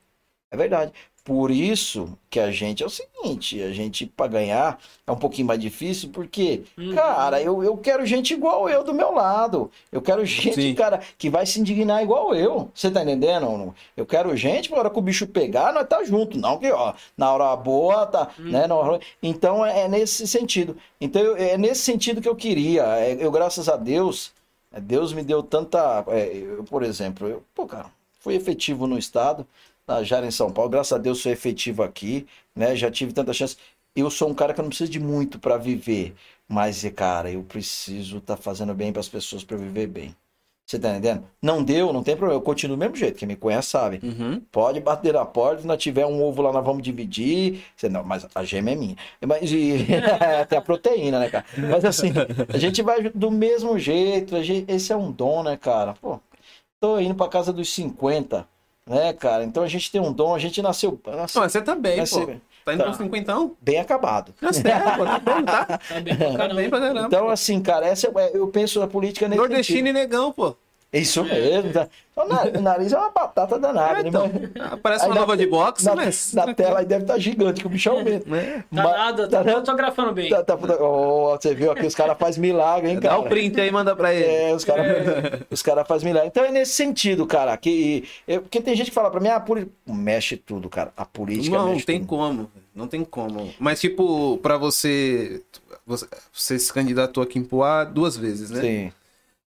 É 0.52 0.56
verdade. 0.56 0.92
Por 1.24 1.50
isso 1.52 2.18
que 2.28 2.40
a 2.40 2.50
gente 2.50 2.82
é 2.82 2.86
o 2.86 2.90
seguinte, 2.90 3.62
a 3.62 3.72
gente 3.72 4.06
para 4.06 4.26
ganhar 4.26 4.78
é 5.06 5.12
um 5.12 5.16
pouquinho 5.16 5.46
mais 5.46 5.60
difícil, 5.60 6.10
porque, 6.12 6.64
Uhum. 6.76 6.94
cara, 6.96 7.40
eu, 7.40 7.62
eu 7.62 7.76
quero 7.76 8.04
gente 8.04 8.34
igual 8.34 8.68
eu 8.68 8.82
do 8.82 8.92
meu 8.92 9.12
lado. 9.12 9.70
Eu 9.92 10.02
quero 10.02 10.24
gente, 10.26 10.54
Sim. 10.60 10.74
cara, 10.74 11.00
que 11.16 11.30
vai 11.30 11.46
se 11.46 11.60
indignar 11.60 12.02
igual 12.02 12.34
eu. 12.34 12.70
Você 12.74 12.90
tá 12.90 13.02
entendendo? 13.04 13.72
Eu 13.96 14.04
quero 14.04 14.36
gente, 14.36 14.70
na 14.70 14.78
hora 14.78 14.90
que 14.90 14.98
o 14.98 15.02
bicho 15.02 15.26
pegar, 15.28 15.72
nós 15.72 15.86
tá 15.88 16.02
junto. 16.04 16.36
Não 16.38 16.58
que, 16.58 16.70
ó, 16.72 16.92
na 17.16 17.32
hora 17.32 17.56
boa, 17.56 18.04
tá, 18.06 18.30
né? 18.38 18.66
Na 18.66 18.74
hora... 18.74 19.00
Então 19.22 19.64
é, 19.64 19.82
é 19.82 19.88
nesse 19.88 20.26
sentido. 20.26 20.76
Então 21.00 21.36
é 21.36 21.56
nesse 21.56 21.82
sentido 21.82 22.20
que 22.20 22.28
eu 22.28 22.36
queria. 22.36 22.82
É, 22.98 23.16
Eu, 23.24 23.30
graças 23.30 23.68
a 23.68 23.76
Deus, 23.76 24.32
Deus 24.80 25.12
me 25.12 25.22
deu 25.22 25.42
tanta. 25.42 26.04
é, 26.08 26.36
eu, 26.36 26.64
por 26.64 26.82
exemplo, 26.82 27.28
eu, 27.28 27.44
pô, 27.54 27.66
cara, 27.66 27.90
fui 28.20 28.34
efetivo 28.34 28.86
no 28.86 28.98
estado, 28.98 29.46
na 29.86 30.02
Jara 30.02 30.26
em 30.26 30.30
São 30.30 30.52
Paulo, 30.52 30.70
graças 30.70 30.92
a 30.92 30.98
Deus 30.98 31.20
sou 31.20 31.30
efetivo 31.32 31.82
aqui, 31.82 32.26
né? 32.54 32.74
Já 32.76 32.90
tive 32.90 33.12
tanta 33.12 33.32
chance. 33.32 33.56
Eu 33.94 34.10
sou 34.10 34.30
um 34.30 34.34
cara 34.34 34.54
que 34.54 34.62
não 34.62 34.68
preciso 34.68 34.90
de 34.90 34.98
muito 35.00 35.38
para 35.38 35.56
viver, 35.58 36.14
mas, 36.48 36.82
cara, 36.94 37.30
eu 37.30 37.42
preciso 37.42 38.18
estar 38.18 38.36
fazendo 38.36 38.74
bem 38.74 38.92
para 38.92 39.00
as 39.00 39.08
pessoas 39.08 39.44
para 39.44 39.56
viver 39.56 39.86
bem. 39.86 40.16
Você 40.72 40.78
tá 40.78 40.88
entendendo? 40.88 41.24
Não 41.42 41.62
deu, 41.62 41.92
não 41.92 42.02
tem 42.02 42.16
problema, 42.16 42.40
eu 42.40 42.42
continuo 42.42 42.76
do 42.78 42.80
mesmo 42.80 42.96
jeito, 42.96 43.18
quem 43.18 43.28
me 43.28 43.36
conhece 43.36 43.68
sabe. 43.68 44.00
Uhum. 44.02 44.40
Pode 44.50 44.80
bater 44.80 45.14
a 45.14 45.24
porta, 45.26 45.60
se 45.60 45.66
não 45.66 45.76
tiver 45.76 46.06
um 46.06 46.22
ovo 46.24 46.40
lá, 46.40 46.50
nós 46.50 46.64
vamos 46.64 46.82
dividir. 46.82 47.62
Você, 47.76 47.90
não, 47.90 48.02
mas 48.02 48.26
a 48.34 48.42
gema 48.42 48.70
é 48.70 48.74
minha. 48.74 48.96
Mas, 49.26 49.52
e, 49.52 49.86
tem 50.48 50.56
a 50.58 50.62
proteína, 50.62 51.18
né, 51.18 51.28
cara? 51.28 51.44
Mas 51.58 51.84
assim, 51.84 52.10
a 52.48 52.56
gente 52.56 52.80
vai 52.80 53.02
do 53.10 53.30
mesmo 53.30 53.78
jeito. 53.78 54.34
a 54.34 54.42
gente- 54.42 54.64
esse 54.72 54.90
é 54.90 54.96
um 54.96 55.12
dom, 55.12 55.42
né, 55.42 55.58
cara? 55.58 55.92
Pô, 56.00 56.18
tô 56.80 56.98
indo 56.98 57.14
pra 57.14 57.28
casa 57.28 57.52
dos 57.52 57.70
50, 57.74 58.48
né, 58.88 59.12
cara? 59.12 59.44
Então 59.44 59.62
a 59.62 59.68
gente 59.68 59.92
tem 59.92 60.00
um 60.00 60.10
dom, 60.10 60.34
a 60.34 60.38
gente 60.38 60.62
nasceu, 60.62 60.98
nasceu 61.06 61.42
Não, 61.42 61.48
você 61.50 61.60
tá 61.60 61.74
bem, 61.74 61.98
Nasceu- 61.98 62.26
pô. 62.26 62.32
Tá 62.64 62.74
indo 62.74 62.84
Tá. 62.84 62.90
pro 62.90 63.02
cinquentão? 63.02 63.56
bem 63.60 63.80
acabado. 63.80 64.32
Tá 64.40 64.52
certo, 64.52 64.96
pô. 64.96 65.04
Tá 65.04 65.18
bem, 65.18 65.44
tá? 65.44 65.64
Tá 65.66 66.00
bem 66.00 66.16
pra 66.16 66.26
Tá 66.30 66.36
caramba. 66.38 66.54
bem 66.60 66.70
pra 66.70 66.78
caramba. 66.80 67.06
Então, 67.08 67.28
assim, 67.28 67.60
cara, 67.60 67.86
essa 67.88 68.06
é- 68.06 68.30
eu 68.34 68.46
penso 68.46 68.78
na 68.78 68.86
política 68.86 69.26
nesse 69.26 69.36
Nordestino 69.40 69.78
sentido. 69.80 69.88
e 69.96 70.00
negão, 70.00 70.30
pô. 70.30 70.54
É 70.92 70.98
Isso 70.98 71.24
mesmo. 71.24 71.72
Tá? 71.72 71.88
O 72.14 72.24
na- 72.28 72.42
o 72.42 72.60
nariz 72.60 72.92
é 72.92 72.98
uma 72.98 73.08
batata 73.08 73.58
danada, 73.58 74.00
É, 74.00 74.02
né? 74.02 74.08
então, 74.10 74.30
Mas- 74.54 74.80
parece 74.82 75.06
uma 75.06 75.14
nova 75.14 75.34
de 75.34 75.46
boxe, 75.46 75.82
na, 75.86 75.96
mas. 75.96 76.34
na 76.34 76.52
tela 76.52 76.80
aí 76.80 76.84
deve 76.84 77.04
estar 77.04 77.16
gigante, 77.18 77.62
que 77.62 77.66
o 77.66 77.70
bichão 77.70 78.00
é 78.00 78.04
mesmo. 78.04 78.34
É. 78.36 78.58
Tá 78.58 78.64
Mas- 78.70 78.84
nada, 78.84 79.26
tá 79.28 79.42
tá- 79.42 79.52
fotografando 79.52 80.12
bem. 80.12 80.28
Tá- 80.28 80.42
tá- 80.44 80.58
Ó, 80.80 81.34
você 81.40 81.54
viu 81.54 81.72
aqui, 81.72 81.86
os 81.86 81.94
caras 81.94 82.18
fazem 82.18 82.42
milagre, 82.42 82.90
hein, 82.90 82.96
Dá 83.00 83.08
cara? 83.08 83.20
o 83.20 83.24
print 83.24 83.58
aí 83.58 83.68
e 83.68 83.72
manda 83.72 83.96
pra 83.96 84.12
ele. 84.12 84.26
É, 84.26 84.54
os 84.54 84.62
caras 84.66 84.84
os 85.50 85.62
cara 85.62 85.82
fazem 85.86 86.08
milagre. 86.08 86.28
Então 86.28 86.44
é 86.44 86.50
nesse 86.50 86.72
sentido, 86.74 87.24
cara. 87.26 87.56
Que, 87.56 88.04
é, 88.28 88.38
porque 88.38 88.60
tem 88.60 88.76
gente 88.76 88.90
que 88.90 88.94
fala 88.94 89.10
pra 89.10 89.18
mim, 89.18 89.28
ah, 89.28 89.36
a 89.36 89.40
política. 89.40 89.72
Mexe 89.86 90.36
tudo, 90.36 90.68
cara. 90.68 90.92
A 90.94 91.06
política 91.06 91.56
Não, 91.56 91.70
mexe 91.70 91.86
tem 91.86 92.00
tudo. 92.00 92.08
como. 92.08 92.50
Não 92.74 92.86
tem 92.86 93.02
como. 93.04 93.54
Mas, 93.58 93.80
tipo, 93.80 94.36
pra 94.42 94.58
você. 94.58 95.42
Você, 95.86 96.06
você 96.30 96.58
se 96.58 96.70
candidatou 96.72 97.22
aqui 97.24 97.38
em 97.38 97.42
Poá 97.44 97.84
duas 97.84 98.16
vezes, 98.18 98.50
né? 98.50 98.60
Sim. 98.60 98.92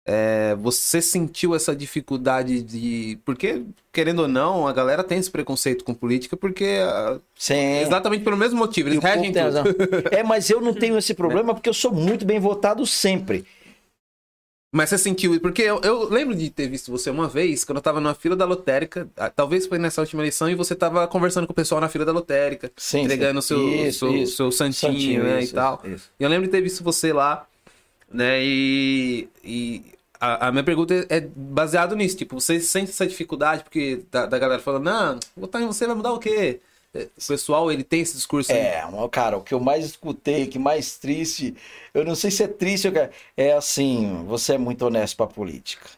É, 0.07 0.53
você 0.55 1.01
sentiu 1.01 1.55
essa 1.55 1.75
dificuldade 1.75 2.61
de. 2.61 3.17
Porque, 3.25 3.63
querendo 3.91 4.19
ou 4.21 4.27
não, 4.27 4.67
a 4.67 4.71
galera 4.71 5.03
tem 5.03 5.17
esse 5.17 5.31
preconceito 5.31 5.83
com 5.83 5.95
política, 5.95 6.37
porque. 6.37 6.77
ah, 6.83 7.19
Sim. 7.35 7.79
Exatamente 7.79 8.23
pelo 8.23 8.37
mesmo 8.37 8.59
motivo. 8.59 8.89
Eles 8.89 8.99
regem. 9.01 9.33
É, 10.11 10.21
mas 10.21 10.49
eu 10.49 10.61
não 10.61 10.73
tenho 10.77 10.95
esse 10.97 11.15
problema 11.15 11.55
porque 11.55 11.69
eu 11.69 11.73
sou 11.73 11.91
muito 11.91 12.23
bem 12.23 12.39
votado 12.39 12.85
sempre. 12.85 13.45
Mas 14.71 14.89
você 14.89 14.97
sentiu. 14.99 15.39
Porque 15.39 15.63
eu, 15.63 15.79
eu 15.81 16.07
lembro 16.09 16.35
de 16.35 16.51
ter 16.51 16.67
visto 16.67 16.91
você 16.91 17.09
uma 17.09 17.27
vez, 17.27 17.63
quando 17.63 17.77
eu 17.77 17.81
tava 17.81 17.99
numa 17.99 18.13
fila 18.13 18.35
da 18.35 18.45
lotérica. 18.45 19.09
ah, 19.17 19.29
Talvez 19.29 19.65
foi 19.65 19.79
nessa 19.79 20.01
última 20.01 20.21
eleição, 20.21 20.49
e 20.49 20.53
você 20.53 20.75
tava 20.75 21.07
conversando 21.07 21.47
com 21.47 21.53
o 21.53 21.55
pessoal 21.55 21.81
na 21.81 21.89
fila 21.89 22.05
da 22.05 22.11
lotérica. 22.11 22.71
Sim, 22.77 23.03
entregando 23.03 23.41
sim. 23.41 23.47
seu, 23.47 23.69
Isso, 23.69 23.99
seu, 23.99 24.15
isso. 24.17 24.35
seu 24.35 24.51
santinho, 24.51 25.23
né? 25.23 25.41
isso, 25.41 25.53
e 25.53 25.55
tal. 25.55 25.81
E 26.19 26.23
eu 26.23 26.29
lembro 26.29 26.45
de 26.45 26.51
ter 26.51 26.61
visto 26.61 26.83
você 26.83 27.13
lá, 27.13 27.47
né? 28.11 28.43
E, 28.43 29.29
e 29.43 29.94
a, 30.19 30.47
a 30.47 30.51
minha 30.51 30.63
pergunta 30.63 30.93
é 31.09 31.21
baseado 31.21 31.95
nisso. 31.95 32.17
Tipo, 32.17 32.39
você 32.39 32.59
sente 32.59 32.91
essa 32.91 33.05
dificuldade 33.07 33.63
porque 33.63 34.03
da, 34.11 34.25
da 34.25 34.39
galera 34.39 34.61
falando, 34.61 34.83
não, 34.85 35.19
votar 35.35 35.61
em 35.61 35.67
você 35.67 35.85
vai 35.85 35.95
mudar 35.95 36.13
o 36.13 36.19
quê? 36.19 36.59
É, 36.93 37.03
O 37.03 37.27
pessoal, 37.27 37.71
ele 37.71 37.83
tem 37.83 38.01
esse 38.01 38.13
discurso 38.15 38.51
aí. 38.51 38.59
É, 38.59 38.85
mas, 38.91 39.09
cara, 39.11 39.37
o 39.37 39.43
que 39.43 39.53
eu 39.53 39.59
mais 39.59 39.85
escutei, 39.85 40.47
que 40.47 40.57
mais 40.59 40.97
triste, 40.97 41.55
eu 41.93 42.05
não 42.05 42.15
sei 42.15 42.31
se 42.31 42.43
é 42.43 42.47
triste, 42.47 42.87
ou 42.87 42.93
que 42.93 42.99
é- 42.99 43.11
é 43.35 43.53
assim, 43.53 44.23
você 44.25 44.53
é 44.55 44.57
muito 44.57 44.85
honesto 44.85 45.17
pra 45.17 45.27
política. 45.27 45.89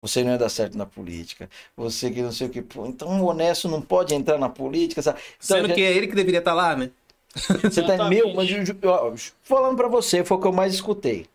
Você 0.00 0.22
não 0.22 0.30
ia 0.32 0.38
dar 0.38 0.48
certo 0.48 0.78
na 0.78 0.86
política. 0.86 1.50
Você 1.76 2.10
que 2.10 2.22
não 2.22 2.30
sei 2.32 2.46
o 2.46 2.50
que. 2.50 2.62
pô, 2.62 2.86
Então, 2.86 3.20
o 3.20 3.26
honesto 3.26 3.68
não 3.68 3.82
pode 3.82 4.14
entrar 4.14 4.38
na 4.38 4.48
política. 4.48 5.02
Sabe? 5.02 5.20
Então, 5.44 5.56
Sendo 5.56 5.68
já- 5.68 5.74
que 5.74 5.80
é 5.82 5.92
ele 5.96 6.06
que 6.06 6.14
deveria 6.14 6.38
estar 6.38 6.54
lá, 6.54 6.76
né? 6.76 6.90
Você 7.68 7.82
tá 7.82 7.98
meu, 8.04 8.32
mas 8.34 8.48
ó, 8.84 9.14
falando 9.42 9.76
pra 9.76 9.88
você, 9.88 10.24
foi 10.24 10.36
o 10.36 10.40
que 10.40 10.46
eu 10.46 10.52
mais 10.52 10.74
escutei. 10.74 11.28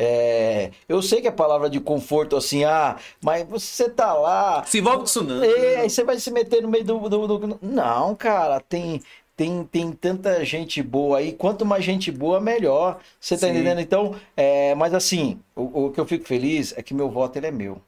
É, 0.00 0.70
eu 0.88 1.02
sei 1.02 1.20
que 1.20 1.26
é 1.26 1.30
palavra 1.32 1.68
de 1.68 1.80
conforto 1.80 2.36
assim, 2.36 2.62
ah, 2.64 2.96
mas 3.20 3.44
você 3.48 3.90
tá 3.90 4.14
lá. 4.14 4.62
Se 4.64 4.78
envolve 4.78 4.98
com 5.00 5.04
isso 5.06 5.24
não. 5.24 5.42
É, 5.42 5.76
aí 5.80 5.90
você 5.90 6.04
vai 6.04 6.20
se 6.20 6.30
meter 6.30 6.62
no 6.62 6.68
meio 6.68 6.84
do, 6.84 7.08
do- 7.08 7.26
do- 7.38 7.58
Não, 7.60 8.14
cara, 8.14 8.60
tem, 8.60 9.00
tem, 9.36 9.64
tem 9.64 9.90
tanta 9.90 10.44
gente 10.44 10.80
boa 10.84 11.18
aí. 11.18 11.32
Quanto 11.32 11.66
mais 11.66 11.84
gente 11.84 12.12
boa, 12.12 12.40
melhor. 12.40 13.00
Você 13.18 13.34
tá 13.36 13.48
Sim. 13.48 13.54
entendendo? 13.54 13.80
Então, 13.80 14.14
é, 14.36 14.72
mas 14.76 14.94
assim, 14.94 15.40
o, 15.56 15.86
o 15.86 15.90
que 15.90 15.98
eu 15.98 16.06
fico 16.06 16.24
feliz 16.28 16.72
é 16.76 16.82
que 16.82 16.94
meu 16.94 17.10
voto 17.10 17.36
ele 17.36 17.48
é 17.48 17.50
meu. 17.50 17.80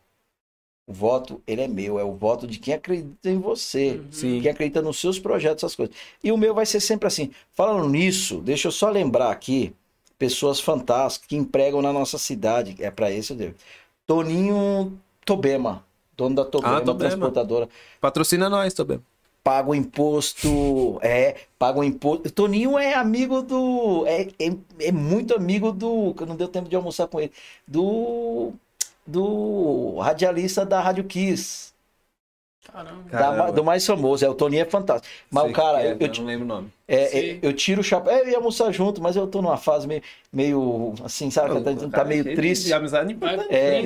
O 0.86 0.92
voto, 0.92 1.40
ele 1.46 1.60
é 1.60 1.68
meu, 1.68 2.00
é 2.00 2.02
o 2.04 2.14
voto 2.14 2.48
de 2.48 2.58
quem 2.58 2.74
acredita 2.74 3.30
em 3.30 3.38
você 3.38 4.00
Sim. 4.10 4.40
quem 4.40 4.50
acredita 4.50 4.82
nos 4.82 4.98
seus 5.00 5.20
projetos, 5.20 5.62
essas 5.62 5.76
coisas. 5.76 5.94
E 6.24 6.32
o 6.32 6.36
meu 6.36 6.52
vai 6.52 6.66
ser 6.66 6.80
sempre 6.80 7.06
assim. 7.06 7.30
Falando 7.52 7.88
nisso, 7.88 8.40
deixa 8.40 8.66
eu 8.66 8.72
só 8.72 8.90
lembrar 8.90 9.30
aqui 9.30 9.72
pessoas 10.20 10.60
fantásticas 10.60 11.28
que 11.28 11.36
empregam 11.36 11.82
na 11.82 11.92
nossa 11.92 12.18
cidade. 12.18 12.76
É 12.80 12.92
para 12.92 13.10
isso 13.10 13.34
eu 13.34 13.38
devo. 13.38 13.56
Toninho 14.06 15.00
Tobema, 15.24 15.84
dono 16.16 16.36
da 16.36 16.44
Tobema, 16.44 16.76
Ah, 16.78 16.80
Tobema. 16.82 17.10
transportadora, 17.10 17.68
Patrocina 18.00 18.48
nós 18.50 18.74
também. 18.74 19.00
paga 19.42 19.70
o 19.70 19.74
imposto, 19.74 20.98
é, 21.02 21.36
paga 21.58 21.78
o 21.80 21.84
imposto. 21.84 22.30
Toninho 22.30 22.78
é 22.78 22.94
amigo 22.94 23.42
do, 23.42 24.04
é, 24.06 24.28
é, 24.38 24.56
é 24.80 24.92
muito 24.92 25.34
amigo 25.34 25.72
do, 25.72 26.14
que 26.14 26.26
não 26.26 26.36
deu 26.36 26.48
tempo 26.48 26.68
de 26.68 26.76
almoçar 26.76 27.06
com 27.08 27.20
ele, 27.20 27.32
do 27.66 28.52
do 29.06 29.98
radialista 29.98 30.64
da 30.64 30.80
Rádio 30.80 31.04
Kiss. 31.04 31.69
Caramba. 33.10 33.52
Do 33.52 33.64
mais 33.64 33.84
famoso, 33.86 34.24
é 34.24 34.28
o 34.28 34.34
Toninho 34.34 34.62
é 34.62 34.64
fantástico. 34.64 35.12
Mas 35.30 35.44
Sei 35.44 35.52
o 35.52 35.54
cara, 35.54 35.82
é, 35.82 35.92
eu, 35.92 35.96
eu, 35.98 36.12
não 36.14 36.24
lembro 36.24 36.44
o 36.44 36.48
nome. 36.48 36.72
É, 36.86 37.18
é, 37.18 37.38
eu 37.42 37.52
tiro 37.52 37.80
o 37.80 37.84
chapéu. 37.84 38.12
É, 38.12 38.22
eu 38.22 38.28
ia 38.28 38.36
almoçar 38.36 38.72
junto, 38.72 39.00
mas 39.02 39.16
eu 39.16 39.26
tô 39.26 39.40
numa 39.40 39.56
fase 39.56 39.86
meio, 39.86 40.02
meio 40.32 40.94
assim, 41.04 41.30
sabe? 41.30 41.54
Pô, 41.54 41.60
tá, 41.60 41.70
o 41.70 41.76
tá 41.76 41.88
cara 41.88 42.08
meio 42.08 42.22
cheio 42.22 42.36
triste. 42.36 42.66
De 42.66 42.74
amizade. 42.74 43.16
É, 43.48 43.82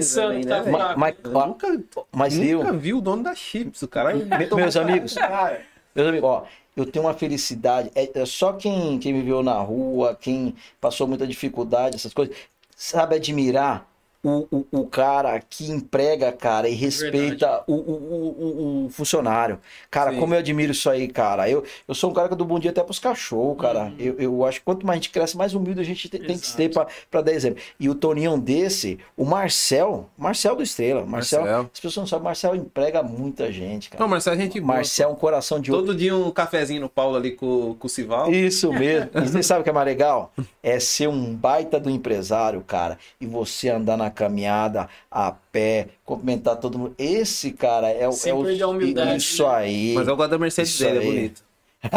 tá 0.46 0.62
né, 0.62 0.70
Ma- 0.70 0.78
fraco. 0.78 1.00
mas, 1.00 1.14
Eu 1.22 1.46
nunca, 1.46 1.84
mas 2.12 2.34
viu, 2.36 2.58
nunca 2.58 2.72
vi 2.72 2.94
o 2.94 3.00
dono 3.00 3.22
da 3.22 3.34
Chips, 3.34 3.82
o 3.82 3.88
cara. 3.88 4.14
Me- 4.14 4.24
meus 4.24 4.76
amigos, 4.76 5.14
meus 5.94 6.08
amigos, 6.08 6.28
ó, 6.28 6.44
eu 6.76 6.86
tenho 6.86 7.04
uma 7.04 7.14
felicidade. 7.14 7.90
É, 7.94 8.10
é 8.18 8.26
só 8.26 8.52
quem, 8.52 8.98
quem 8.98 9.12
viveu 9.12 9.42
na 9.42 9.58
rua, 9.58 10.16
quem 10.20 10.54
passou 10.80 11.06
muita 11.06 11.26
dificuldade, 11.26 11.96
essas 11.96 12.12
coisas, 12.12 12.34
sabe 12.76 13.16
admirar 13.16 13.86
o, 14.24 14.48
o, 14.50 14.66
o 14.80 14.86
cara 14.86 15.38
que 15.38 15.70
emprega, 15.70 16.32
cara, 16.32 16.66
e 16.68 16.74
respeita 16.74 17.62
o, 17.66 17.74
o, 17.74 18.84
o, 18.86 18.88
funcionário. 18.88 19.60
Cara, 19.90 20.12
Sim. 20.12 20.18
como 20.18 20.34
eu 20.34 20.38
admiro 20.38 20.72
isso 20.72 20.88
aí, 20.88 21.06
cara. 21.06 21.48
Eu, 21.48 21.62
eu 21.86 21.94
sou 21.94 22.10
um 22.10 22.14
cara 22.14 22.28
que 22.28 22.32
eu 22.32 22.38
dou 22.38 22.46
bom 22.46 22.58
dia 22.58 22.70
até 22.70 22.82
pros 22.82 22.98
cachorros, 22.98 23.60
cara. 23.60 23.84
Uhum. 23.84 23.94
Eu, 23.98 24.14
eu 24.18 24.44
acho 24.46 24.60
que 24.60 24.64
quanto 24.64 24.86
mais 24.86 24.94
a 24.98 25.00
gente 25.00 25.10
cresce, 25.10 25.36
mais 25.36 25.54
humilde 25.54 25.80
a 25.80 25.84
gente 25.84 26.08
tem, 26.08 26.20
tem 26.22 26.38
que 26.38 26.46
ser 26.46 26.70
pra, 26.70 26.86
pra 27.10 27.20
dar 27.20 27.32
exemplo. 27.32 27.62
E 27.78 27.88
o 27.88 27.94
Toninho 27.94 28.34
é 28.34 28.38
desse, 28.38 28.98
o 29.16 29.24
Marcel, 29.24 30.08
Marcel 30.16 30.56
do 30.56 30.62
Estrela. 30.62 31.04
Marcel, 31.04 31.42
Marcel. 31.42 31.70
as 31.72 31.80
pessoas 31.80 31.96
não 31.96 32.06
sabem, 32.06 32.24
Marcel 32.24 32.56
emprega 32.56 33.02
muita 33.02 33.52
gente, 33.52 33.90
cara. 33.90 34.02
Não, 34.02 34.08
Marcelo, 34.08 34.36
a 34.36 34.40
gente 34.40 34.58
boa. 34.58 34.74
Marcel 34.74 35.10
é 35.10 35.12
um 35.12 35.16
coração 35.16 35.60
de 35.60 35.70
ouro. 35.70 35.86
Todo 35.86 35.96
dia 35.96 36.16
um 36.16 36.30
cafezinho 36.30 36.80
no 36.80 36.88
Paulo 36.88 37.16
ali 37.16 37.32
com, 37.32 37.74
com 37.74 37.86
o 37.86 37.90
Sival. 37.90 38.32
Isso 38.32 38.72
mesmo. 38.72 39.10
E 39.24 39.28
você 39.28 39.42
sabe 39.42 39.60
o 39.60 39.64
que 39.64 39.70
é 39.70 39.72
mais 39.72 39.86
legal? 39.86 40.32
É 40.62 40.78
ser 40.78 41.08
um 41.08 41.34
baita 41.34 41.80
do 41.80 41.90
empresário, 41.90 42.62
cara, 42.62 42.98
e 43.20 43.26
você 43.26 43.68
andar 43.68 43.96
na 43.96 44.10
caminhada 44.14 44.88
a 45.10 45.32
pé, 45.52 45.88
cumprimentar 46.04 46.56
todo 46.56 46.78
mundo. 46.78 46.94
Esse, 46.98 47.50
cara, 47.52 47.90
é, 47.90 48.10
Sem 48.12 48.32
é 48.32 48.34
o. 48.34 48.42
perder 48.44 48.62
a 48.62 48.68
humildade, 48.68 49.16
Isso 49.16 49.42
né? 49.46 49.54
aí. 49.54 49.92
Mas 49.94 50.08
eu 50.08 50.16
gosto 50.16 50.30
da 50.30 50.38
Mercedes 50.38 50.70
Isso 50.72 50.84
dele, 50.84 50.98
é 50.98 51.02
bonito. 51.02 51.42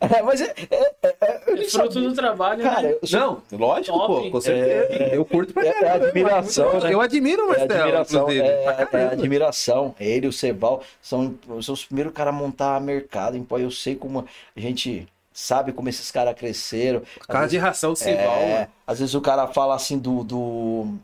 É, 0.00 0.22
mas 0.22 0.40
é, 0.40 0.54
é- 0.70 0.92
é- 1.02 1.08
é- 1.08 1.16
É 1.20 1.38
fruto 1.68 1.70
sabia. 1.94 2.08
do 2.08 2.14
trabalho, 2.14 2.62
Cara, 2.62 2.82
né? 2.82 2.94
eu 3.02 3.06
sou- 3.06 3.20
Não, 3.20 3.42
lógico, 3.58 3.98
Top. 3.98 4.24
pô, 4.24 4.30
com 4.30 4.40
certeza. 4.40 5.14
eu 5.14 5.24
curto 5.24 5.52
pra 5.52 5.64
é- 5.64 5.68
é 5.68 5.72
caramba. 5.72 6.06
admiração, 6.06 6.80
né? 6.80 6.94
Eu 6.94 7.00
admiro 7.00 7.42
o 7.42 7.44
É 7.54 7.58
Marcelo, 7.58 7.72
admiração, 7.82 8.30
é, 8.30 8.62
pra 8.62 8.72
é 8.82 8.86
caramba. 8.86 9.12
admiração. 9.12 9.94
Ele 10.00 10.26
e 10.26 10.28
o 10.28 10.32
Ceval 10.32 10.82
são, 11.00 11.34
são 11.62 11.74
os 11.74 11.84
primeiros 11.84 12.12
caras 12.12 12.32
a 12.34 12.36
montar 12.36 12.80
mercado. 12.80 13.44
Eu 13.50 13.70
sei 13.70 13.94
como 13.94 14.24
a 14.56 14.60
gente 14.60 15.06
sabe 15.36 15.70
como 15.70 15.90
esses 15.90 16.10
caras 16.10 16.34
cresceram. 16.34 17.02
Às 17.20 17.26
Casa 17.26 17.48
de 17.48 17.58
ração 17.58 17.94
Sival, 17.94 18.36
É, 18.36 18.54
mano. 18.54 18.68
às 18.86 18.98
vezes 19.00 19.14
o 19.14 19.20
cara 19.20 19.46
fala 19.46 19.74
assim 19.74 19.98
do 19.98 20.24
do, 20.24 20.98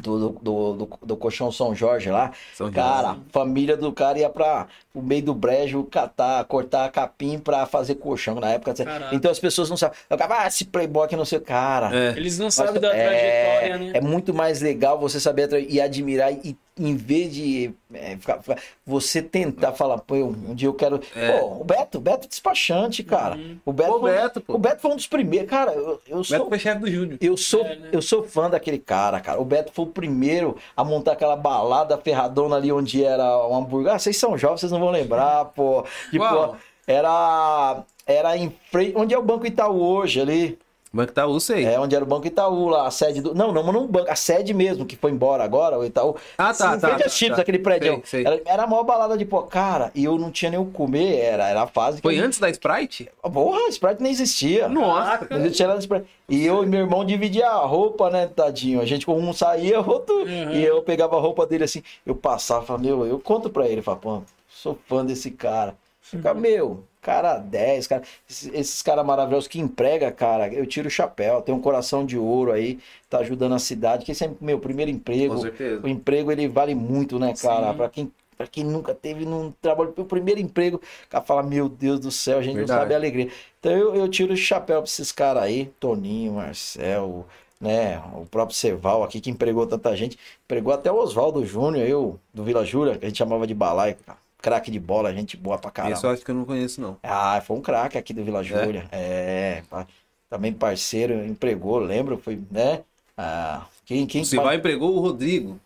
do, 0.00 0.30
do, 0.30 0.72
do, 0.72 0.90
do 1.02 1.16
colchão 1.16 1.52
São 1.52 1.74
Jorge 1.74 2.10
lá. 2.10 2.32
São 2.54 2.72
Cara, 2.72 3.10
a 3.10 3.16
família 3.30 3.76
do 3.76 3.92
cara 3.92 4.18
ia 4.18 4.30
pra 4.30 4.66
o 4.94 5.02
meio 5.02 5.22
do 5.22 5.34
brejo 5.34 5.84
catar, 5.84 6.42
cortar 6.46 6.90
capim 6.90 7.38
pra 7.38 7.66
fazer 7.66 7.96
colchão 7.96 8.36
na 8.36 8.48
época. 8.52 8.72
Caraca. 8.72 9.14
Então 9.14 9.30
as 9.30 9.38
pessoas 9.38 9.68
não 9.68 9.76
sabem. 9.76 9.98
Eu 10.08 10.16
ah, 10.18 10.46
esse 10.46 10.64
playboy 10.64 11.06
que 11.06 11.14
não 11.16 11.26
sei. 11.26 11.40
Cara, 11.40 11.94
É. 11.94 12.16
Eles 12.16 12.38
não 12.38 12.46
mas 12.46 12.54
sabem 12.54 12.80
da 12.80 12.96
é, 12.96 13.60
trajetória, 13.60 13.92
né? 13.92 13.98
é 13.98 14.00
muito 14.00 14.32
mais 14.32 14.62
legal 14.62 14.98
você 14.98 15.20
saber 15.20 15.50
e 15.68 15.78
admirar 15.82 16.32
e, 16.32 16.56
em 16.78 16.94
vez 16.96 17.32
de 17.34 17.72
é, 17.92 18.16
ficar- 18.16 18.40
ficar- 18.42 18.58
você 18.86 19.20
tentar 19.22 19.72
falar, 19.72 19.98
pô, 19.98 20.14
eu- 20.16 20.26
um 20.28 20.54
dia 20.54 20.68
eu 20.68 20.74
quero. 20.74 21.00
É. 21.16 21.38
Pô, 21.38 21.60
o 21.60 21.64
Beto, 21.64 21.98
o 21.98 22.00
Beto 22.00 22.26
é 22.26 22.28
despachante, 22.28 23.02
cara. 23.02 23.38
O 23.64 23.72
Beto, 23.72 23.92
Pô, 23.92 24.00
foi- 24.00 24.12
Beto, 24.12 24.40
pô. 24.40 24.54
o 24.54 24.58
Beto 24.58 24.80
foi 24.82 24.90
um 24.92 24.96
dos 24.96 25.06
primeiros. 25.06 25.48
Cara, 25.50 25.72
eu, 25.72 26.00
eu 26.06 26.18
O 26.18 26.24
sou. 26.24 26.38
Beto 26.38 26.48
foi 26.50 26.58
chefe 26.58 26.80
do 26.80 26.90
Júnior. 26.90 27.18
Eu 27.20 27.36
sou, 27.36 27.64
É, 27.64 27.76
né? 27.76 27.88
eu 27.92 28.00
sou 28.02 28.22
fã 28.22 28.48
daquele 28.50 28.78
cara, 28.78 29.20
cara. 29.20 29.40
O 29.40 29.44
Beto 29.44 29.72
foi 29.72 29.84
o 29.84 29.88
primeiro 29.88 30.56
a 30.76 30.84
montar 30.84 31.12
aquela 31.12 31.36
balada 31.36 31.96
ferradona 31.98 32.56
ali 32.56 32.70
onde 32.72 33.04
era 33.04 33.46
um 33.48 33.56
hambúrguer. 33.56 33.92
Ah, 33.94 33.98
vocês 33.98 34.16
são 34.16 34.36
jovens, 34.38 34.60
vocês 34.60 34.72
não 34.72 34.80
vão 34.80 34.90
lembrar, 34.90 35.46
pô. 35.46 35.84
Tipo, 36.10 36.56
era. 36.86 37.82
Era 38.06 38.36
em 38.38 38.50
frente. 38.70 38.94
Onde 38.96 39.12
é 39.14 39.18
o 39.18 39.22
Banco 39.22 39.46
Itaú 39.46 39.80
hoje 39.82 40.20
ali? 40.20 40.58
Banco 40.92 41.12
Itaú, 41.12 41.38
sei. 41.38 41.64
É, 41.64 41.78
onde 41.78 41.94
era 41.94 42.02
o 42.04 42.06
Banco 42.08 42.26
Itaú 42.26 42.68
lá, 42.68 42.86
a 42.86 42.90
sede 42.90 43.20
do. 43.20 43.34
Não, 43.34 43.52
não, 43.52 43.72
não 43.72 43.84
o 43.84 43.88
banco, 43.88 44.10
a 44.10 44.16
sede 44.16 44.54
mesmo, 44.54 44.86
que 44.86 44.96
foi 44.96 45.10
embora 45.10 45.44
agora, 45.44 45.78
o 45.78 45.84
Itaú. 45.84 46.16
Ah, 46.38 46.54
tá, 46.54 46.76
Em 46.76 46.80
tá, 46.80 46.88
frente 46.88 47.02
tá, 47.04 47.08
Chips, 47.10 47.36
tá. 47.36 47.42
aquele 47.42 47.58
prédio. 47.58 48.02
Sei, 48.06 48.24
sei. 48.24 48.26
Era, 48.26 48.42
era 48.46 48.62
a 48.62 48.66
maior 48.66 48.84
balada 48.84 49.16
de 49.16 49.24
pô, 49.24 49.42
cara, 49.42 49.90
e 49.94 50.04
eu 50.04 50.18
não 50.18 50.30
tinha 50.30 50.50
nem 50.50 50.58
o 50.60 50.64
que 50.66 50.72
comer, 50.72 51.16
era, 51.18 51.48
era 51.48 51.62
a 51.62 51.66
fase 51.66 51.98
que. 51.98 52.02
Foi 52.02 52.18
eu- 52.18 52.24
antes 52.24 52.38
da 52.38 52.48
Sprite? 52.48 53.10
Porra, 53.22 53.68
Sprite 53.68 54.02
nem 54.02 54.10
existia. 54.12 54.68
Nossa. 54.68 55.26
Não 55.30 55.38
existia 55.40 55.66
nada 55.68 55.78
Sprite. 55.80 56.06
E 56.28 56.44
eu 56.44 56.62
e 56.64 56.66
meu 56.66 56.80
irmão 56.80 57.04
dividia 57.04 57.48
a 57.48 57.64
roupa, 57.66 58.10
né, 58.10 58.26
tadinho? 58.26 58.80
A 58.80 58.84
gente, 58.84 59.08
um 59.10 59.32
saía, 59.32 59.80
outro. 59.80 60.14
Uhum. 60.24 60.52
E 60.52 60.64
eu 60.64 60.82
pegava 60.82 61.16
a 61.16 61.20
roupa 61.20 61.46
dele 61.46 61.64
assim, 61.64 61.82
eu 62.06 62.14
passava, 62.14 62.64
falava, 62.64 62.84
meu, 62.84 63.06
eu 63.06 63.18
conto 63.18 63.48
pra 63.50 63.66
ele, 63.66 63.82
falava, 63.82 64.00
pô, 64.00 64.22
sou 64.48 64.78
fã 64.86 65.04
desse 65.04 65.30
cara. 65.30 65.74
Fica, 66.00 66.32
meu, 66.32 66.84
cara 67.00 67.38
10, 67.38 67.86
cara. 67.86 68.02
Esses, 68.28 68.50
esses 68.52 68.82
caras 68.82 69.04
maravilhosos 69.04 69.48
que 69.48 69.60
emprega, 69.60 70.10
cara, 70.10 70.52
eu 70.52 70.66
tiro 70.66 70.88
o 70.88 70.90
chapéu, 70.90 71.40
tem 71.42 71.54
um 71.54 71.60
coração 71.60 72.04
de 72.04 72.18
ouro 72.18 72.52
aí, 72.52 72.78
tá 73.08 73.18
ajudando 73.18 73.54
a 73.54 73.58
cidade, 73.58 74.04
que 74.04 74.12
esse 74.12 74.24
é 74.24 74.30
meu 74.40 74.58
primeiro 74.58 74.90
emprego. 74.90 75.34
Com 75.34 75.40
certeza. 75.40 75.80
O 75.82 75.88
emprego 75.88 76.30
ele 76.32 76.48
vale 76.48 76.74
muito, 76.74 77.18
né, 77.18 77.34
cara? 77.40 77.72
Pra 77.72 77.88
quem, 77.88 78.12
pra 78.36 78.46
quem 78.46 78.64
nunca 78.64 78.94
teve 78.94 79.24
num 79.24 79.52
trabalho, 79.60 79.92
o 79.96 80.04
primeiro 80.04 80.40
emprego, 80.40 80.76
o 80.76 81.08
cara 81.10 81.24
fala, 81.24 81.42
meu 81.42 81.68
Deus 81.68 82.00
do 82.00 82.10
céu, 82.10 82.38
a 82.38 82.42
gente 82.42 82.56
Verdade. 82.56 82.72
não 82.72 82.82
sabe 82.82 82.94
a 82.94 82.96
alegria. 82.96 83.28
Então 83.58 83.72
eu, 83.72 83.94
eu 83.94 84.08
tiro 84.08 84.32
o 84.32 84.36
chapéu 84.36 84.82
pra 84.82 84.88
esses 84.88 85.12
caras 85.12 85.42
aí, 85.42 85.72
Toninho, 85.80 86.34
Marcel, 86.34 87.26
né? 87.60 88.00
O 88.14 88.26
próprio 88.26 88.56
Ceval 88.56 89.02
aqui 89.02 89.20
que 89.20 89.30
empregou 89.30 89.66
tanta 89.66 89.96
gente. 89.96 90.18
Empregou 90.44 90.72
até 90.72 90.90
o 90.90 90.96
Oswaldo 90.96 91.44
Júnior, 91.44 91.86
eu, 91.86 92.20
do 92.32 92.44
Vila 92.44 92.64
Júlia, 92.64 92.96
que 92.96 93.04
a 93.04 93.08
gente 93.08 93.18
chamava 93.18 93.46
de 93.46 93.54
balaio, 93.54 93.96
cara. 94.06 94.18
Craque 94.40 94.70
de 94.70 94.78
bola, 94.78 95.12
gente 95.12 95.36
boa 95.36 95.58
pra 95.58 95.70
caramba. 95.70 95.94
Esse 95.94 96.04
eu 96.06 96.10
acho 96.10 96.24
que 96.24 96.30
eu 96.30 96.34
não 96.34 96.44
conheço, 96.44 96.80
não. 96.80 96.96
Ah, 97.02 97.40
foi 97.44 97.56
um 97.56 97.60
craque 97.60 97.98
aqui 97.98 98.12
do 98.14 98.22
Vila 98.22 98.42
Júlia. 98.42 98.86
É, 98.92 99.62
pa- 99.68 99.86
também 100.30 100.52
parceiro, 100.52 101.24
empregou, 101.26 101.78
lembro, 101.78 102.18
foi, 102.18 102.38
né? 102.50 102.80
Ah, 103.16 103.62
quem, 103.84 104.06
quem 104.06 104.22
O 104.22 104.24
Sival 104.24 104.54
empregou 104.54 104.94
o 104.94 105.00
Rodrigo. 105.00 105.58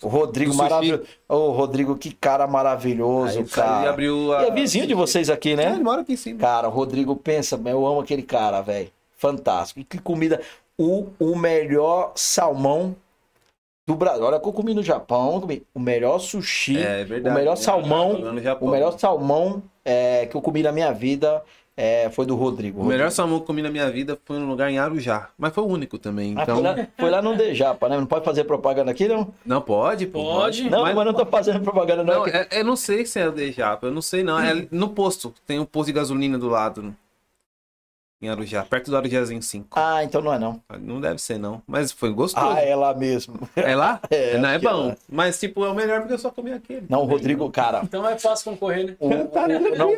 o 0.00 0.06
Rodrigo 0.08 0.54
maravilhoso. 0.54 1.02
Ô, 1.28 1.50
Rodrigo, 1.50 1.96
que 1.96 2.12
cara 2.12 2.46
maravilhoso, 2.46 3.40
Aí 3.40 3.44
cara. 3.46 3.80
ele 3.80 3.88
abriu 3.88 4.32
a... 4.34 4.44
E 4.44 4.46
é 4.46 4.50
vizinho 4.52 4.86
de 4.86 4.94
vocês 4.94 5.28
aqui, 5.28 5.50
É, 5.52 5.56
né? 5.56 5.72
ele 5.72 5.82
mora 5.82 6.02
aqui 6.02 6.12
em 6.12 6.16
cima. 6.16 6.38
Cara, 6.38 6.68
o 6.68 6.70
Rodrigo, 6.70 7.16
pensa, 7.16 7.60
eu 7.64 7.86
amo 7.86 8.00
aquele 8.00 8.22
cara, 8.22 8.60
velho. 8.60 8.90
Fantástico. 9.16 9.80
E 9.80 9.84
que 9.84 9.98
comida. 9.98 10.40
O, 10.78 11.08
o 11.18 11.34
melhor 11.36 12.12
salmão 12.14 12.94
do 13.86 13.94
Brasil. 13.94 14.24
Olha 14.24 14.38
que 14.38 14.48
eu 14.48 14.52
comi 14.52 14.74
no 14.74 14.82
Japão, 14.82 15.40
comi 15.40 15.62
o 15.74 15.80
melhor 15.80 16.18
sushi, 16.18 16.78
É, 16.78 17.00
é 17.00 17.04
verdade. 17.04 17.34
o 17.34 17.38
melhor 17.38 17.54
É, 17.54 17.56
salmão, 17.56 18.12
no 18.18 18.30
o 18.60 18.70
melhor 18.70 18.98
salmão 18.98 19.62
é, 19.84 20.26
que 20.26 20.36
eu 20.36 20.40
comi 20.40 20.62
na 20.62 20.70
minha 20.72 20.92
vida 20.92 21.42
é, 21.76 22.10
foi 22.10 22.26
do 22.26 22.36
Rodrigo. 22.36 22.82
O 22.82 22.84
melhor 22.84 23.10
salmão 23.10 23.38
que 23.38 23.42
eu 23.44 23.46
comi 23.46 23.62
na 23.62 23.70
minha 23.70 23.90
vida 23.90 24.16
foi 24.24 24.38
num 24.38 24.46
lugar 24.48 24.70
em 24.70 24.78
Arujá. 24.78 25.30
Mas 25.38 25.52
foi 25.54 25.64
o 25.64 25.66
único 25.66 25.98
também. 25.98 26.34
Ah, 26.36 26.42
Então. 26.42 26.56
foi, 26.56 26.64
lá, 26.64 26.88
foi 26.98 27.10
lá 27.10 27.22
no 27.22 27.34
Dejapa, 27.36 27.88
né? 27.88 27.96
Não 27.96 28.06
pode 28.06 28.24
fazer 28.24 28.44
propaganda 28.44 28.90
aqui, 28.90 29.08
não? 29.08 29.32
Não 29.44 29.60
pode, 29.62 30.06
pô. 30.06 30.22
Pode. 30.22 30.68
Não, 30.70 30.82
Mas- 30.82 30.94
mas, 30.94 31.06
não 31.06 31.14
tô 31.14 31.24
fazendo 31.26 31.60
propaganda, 31.60 32.04
não. 32.04 32.14
Não, 32.20 32.26
é- 32.26 32.46
eu 32.52 32.64
não 32.64 32.76
sei 32.76 33.04
se 33.06 33.18
é 33.18 33.26
o 33.26 33.32
Dejapa, 33.32 33.86
eu 33.86 33.90
não 33.90 34.02
sei 34.02 34.22
não. 34.22 34.38
É 34.38 34.66
no 34.70 34.90
posto. 34.90 35.32
Tem 35.46 35.58
um 35.58 35.64
posto 35.64 35.86
de 35.86 35.94
gasolina 35.94 36.38
do 36.38 36.48
lado. 36.48 36.94
Em 38.22 38.28
Arujá, 38.28 38.62
perto 38.64 38.88
do 38.88 38.96
Arujazinho 38.96 39.42
5. 39.42 39.66
Ah, 39.78 40.04
então 40.04 40.22
não 40.22 40.32
é 40.32 40.38
não. 40.38 40.60
Não 40.80 41.00
deve 41.00 41.20
ser, 41.20 41.38
não. 41.38 41.60
Mas 41.66 41.90
foi 41.90 42.10
gostoso. 42.12 42.46
Ah, 42.46 42.60
é 42.60 42.74
lá 42.76 42.94
mesmo. 42.94 43.48
É 43.56 43.74
lá? 43.74 44.00
É, 44.10 44.38
não, 44.38 44.48
é 44.48 44.52
acho 44.52 44.60
que 44.60 44.66
é 44.68 44.70
bom. 44.70 44.86
lá. 44.88 44.96
Mas, 45.08 45.40
tipo, 45.40 45.64
é 45.64 45.68
o 45.68 45.74
melhor 45.74 46.00
porque 46.00 46.14
eu 46.14 46.18
só 46.18 46.30
comi 46.30 46.52
aquele. 46.52 46.86
Não, 46.88 47.00
o 47.02 47.04
Rodrigo, 47.06 47.50
cara, 47.50 47.80
Então 47.82 48.06
é 48.08 48.16
fácil 48.18 48.52
concorrer, 48.52 48.86
né? 48.86 48.96
O, 49.00 49.08
Tá 49.28 49.42
o- 49.44 49.48
tranquilo, 49.48 49.76
não, 49.76 49.90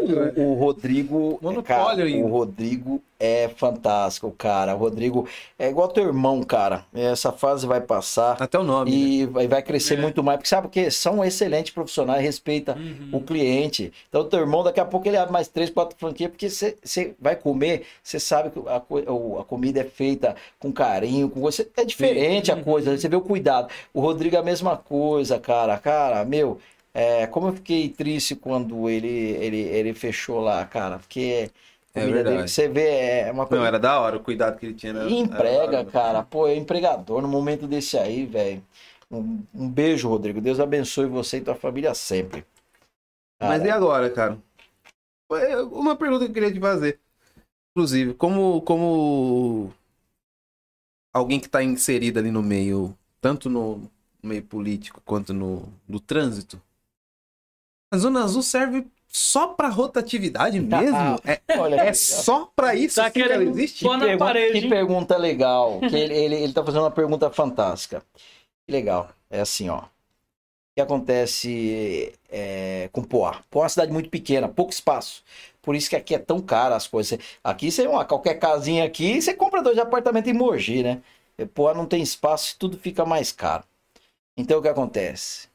o, 0.45 0.53
o 0.53 0.55
Rodrigo. 0.55 1.39
Monopólio 1.43 1.65
cara, 1.65 2.03
ainda. 2.05 2.27
o 2.27 2.31
Rodrigo 2.31 3.03
é 3.19 3.49
fantástico, 3.57 4.31
cara. 4.37 4.75
O 4.75 4.79
Rodrigo 4.79 5.27
é 5.59 5.69
igual 5.69 5.89
teu 5.89 6.05
irmão, 6.05 6.43
cara. 6.43 6.85
Essa 6.95 7.31
fase 7.33 7.67
vai 7.67 7.81
passar 7.81 8.37
Até 8.43 8.59
o 8.59 8.63
nome. 8.65 8.91
né? 8.91 8.97
e 8.97 9.27
vai, 9.27 9.47
vai 9.49 9.63
crescer 9.63 9.99
É. 9.99 10.01
muito 10.03 10.23
mais, 10.23 10.37
porque 10.39 10.49
sabe 10.49 10.63
porque 10.69 10.91
são 10.91 11.25
excelentes 11.25 11.73
profissionais, 11.73 12.23
respeita 12.23 12.77
o 13.13 13.21
cliente. 13.21 13.93
Então, 14.09 14.25
teu 14.29 14.41
irmão, 14.41 14.63
daqui 14.65 14.81
a 14.81 14.85
pouco 14.85 15.07
ele 15.09 15.17
abre 15.17 15.33
mais 15.33 15.49
três, 15.49 15.71
quatro 15.71 15.97
franquias, 15.99 16.31
porque 16.31 16.51
você 16.51 17.15
vai 17.21 17.37
comer, 17.37 17.87
você 18.03 18.19
sabe 18.21 18.51
que 18.51 18.59
a, 18.69 18.83
o- 19.13 19.39
a 19.41 19.45
comida 19.45 19.81
é 19.81 19.85
feita 19.85 20.35
com 20.59 20.73
carinho, 20.73 21.31
com 21.31 21.41
você. 21.41 21.69
É 21.77 21.85
diferente 21.85 22.51
a 22.53 22.57
coisa, 22.63 22.97
você 22.97 23.09
vê 23.09 23.17
o 23.17 23.21
cuidado. 23.21 23.69
O 23.93 24.01
Rodrigo 24.01 24.37
é 24.37 24.39
a 24.39 24.43
mesma 24.43 24.77
coisa, 24.77 25.39
cara. 25.39 25.79
Cara, 25.79 26.25
meu. 26.25 26.59
É, 26.97 27.27
como 27.27 27.49
eu 27.49 27.53
fiquei 27.55 27.89
triste 27.89 28.37
quando 28.37 28.89
ele, 28.89 29.09
ele, 29.09 29.59
ele 29.63 29.93
fechou 29.95 30.39
lá, 30.41 30.65
cara, 30.65 30.99
porque 31.01 31.51
É 31.95 32.07
verdade. 32.07 32.51
você 32.51 32.69
vê, 32.69 33.21
é 33.21 33.31
uma 33.31 33.47
coisa. 33.47 33.61
Não, 33.61 33.69
era 33.69 33.79
da 33.79 34.01
hora 34.01 34.17
o 34.17 34.23
cuidado 34.23 34.59
que 34.59 34.67
ele 34.67 34.75
tinha. 34.75 34.93
Né? 34.93 35.07
E 35.07 35.15
emprega, 35.15 35.85
cara. 35.85 36.25
Pô, 36.25 36.49
é 36.49 36.57
empregador 36.57 37.23
no 37.23 37.29
momento 37.29 37.69
desse 37.69 37.97
aí, 37.97 38.27
velho. 38.27 38.65
Um, 39.09 39.45
um 39.55 39.71
beijo, 39.71 40.09
Rodrigo. 40.09 40.41
Deus 40.41 40.59
abençoe 40.59 41.07
você 41.07 41.37
e 41.37 41.41
tua 41.41 41.55
família 41.55 41.95
sempre. 41.95 42.45
Mas 43.41 43.59
Cara, 43.59 43.69
e 43.69 43.71
agora, 43.71 44.11
cara? 44.11 44.39
Foi 45.31 45.55
Uma 45.67 45.95
pergunta 45.95 46.25
que 46.25 46.31
eu 46.31 46.35
queria 46.35 46.53
te 46.53 46.59
fazer. 46.59 46.99
Inclusive, 47.71 48.15
como, 48.15 48.61
como 48.63 49.73
alguém 51.13 51.39
que 51.39 51.47
está 51.47 51.63
inserido 51.63 52.19
ali 52.19 52.31
no 52.31 52.43
meio, 52.43 52.97
tanto 53.21 53.49
no 53.49 53.89
meio 54.23 54.43
político 54.43 55.01
quanto 55.05 55.33
no, 55.33 55.73
no 55.89 56.01
trânsito, 56.01 56.61
a 57.93 57.99
Zona 57.99 58.25
Azul 58.25 58.43
serve 58.43 58.87
só 59.17 59.47
para 59.47 59.69
rotatividade 59.69 60.59
mesmo? 60.59 61.21
É, 61.25 61.41
olha 61.57 61.77
é 61.77 61.87
que- 61.87 61.95
só 61.95 62.51
para 62.57 62.75
isso 62.75 62.97
Tá 63.01 63.09
que 63.13 63.23
ela 63.23 63.45
existe? 63.45 63.85
na 63.85 63.99
pergunta- 63.99 64.19
parede, 64.19 64.61
que 64.61 64.69
pergunta 64.69 65.17
legal. 65.17 65.79
Que 65.79 65.95
ele, 65.97 66.15
ele, 66.15 66.35
ele 66.35 66.53
tá 66.53 66.65
fazendo 66.65 66.81
uma 66.83 66.91
pergunta 66.91 67.31
fantástica. 67.31 68.03
Que 68.67 68.73
legal. 68.73 69.09
É 69.31 69.41
assim, 69.41 69.69
ó. 69.69 69.79
O 69.79 70.75
que 70.75 70.81
acontece 70.81 72.13
é, 72.29 72.89
com 72.93 73.05
Poá? 73.05 73.41
Poá 73.49 73.61
é 73.61 73.63
uma 73.63 73.69
cidade 73.69 73.93
muito 73.93 74.11
pequena, 74.11 74.49
pouco 74.49 74.73
espaço. 74.73 75.23
Por 75.63 75.77
isso 75.77 75.89
que 75.89 75.95
aqui 75.95 76.15
é 76.17 76.19
tão 76.19 76.41
caro 76.41 76.75
as 76.75 76.89
coisas. 76.89 77.17
Aqui 77.45 77.71
você 77.71 77.87
uma 77.87 78.05
qualquer 78.05 78.35
casinha 78.35 78.85
aqui, 78.85 79.23
você 79.23 79.33
compra 79.33 79.63
dois 79.63 79.79
apartamentos 79.79 80.29
em 80.29 80.35
Mogi, 80.35 80.83
né? 80.83 81.01
Poá 81.55 81.73
não 81.73 81.87
tem 81.87 82.03
espaço 82.03 82.55
e 82.55 82.59
tudo 82.59 82.77
fica 82.77 83.05
mais 83.07 83.31
caro. 83.31 83.63
Então 84.37 84.59
o 84.59 84.63
que 84.63 84.69
acontece? 84.69 85.47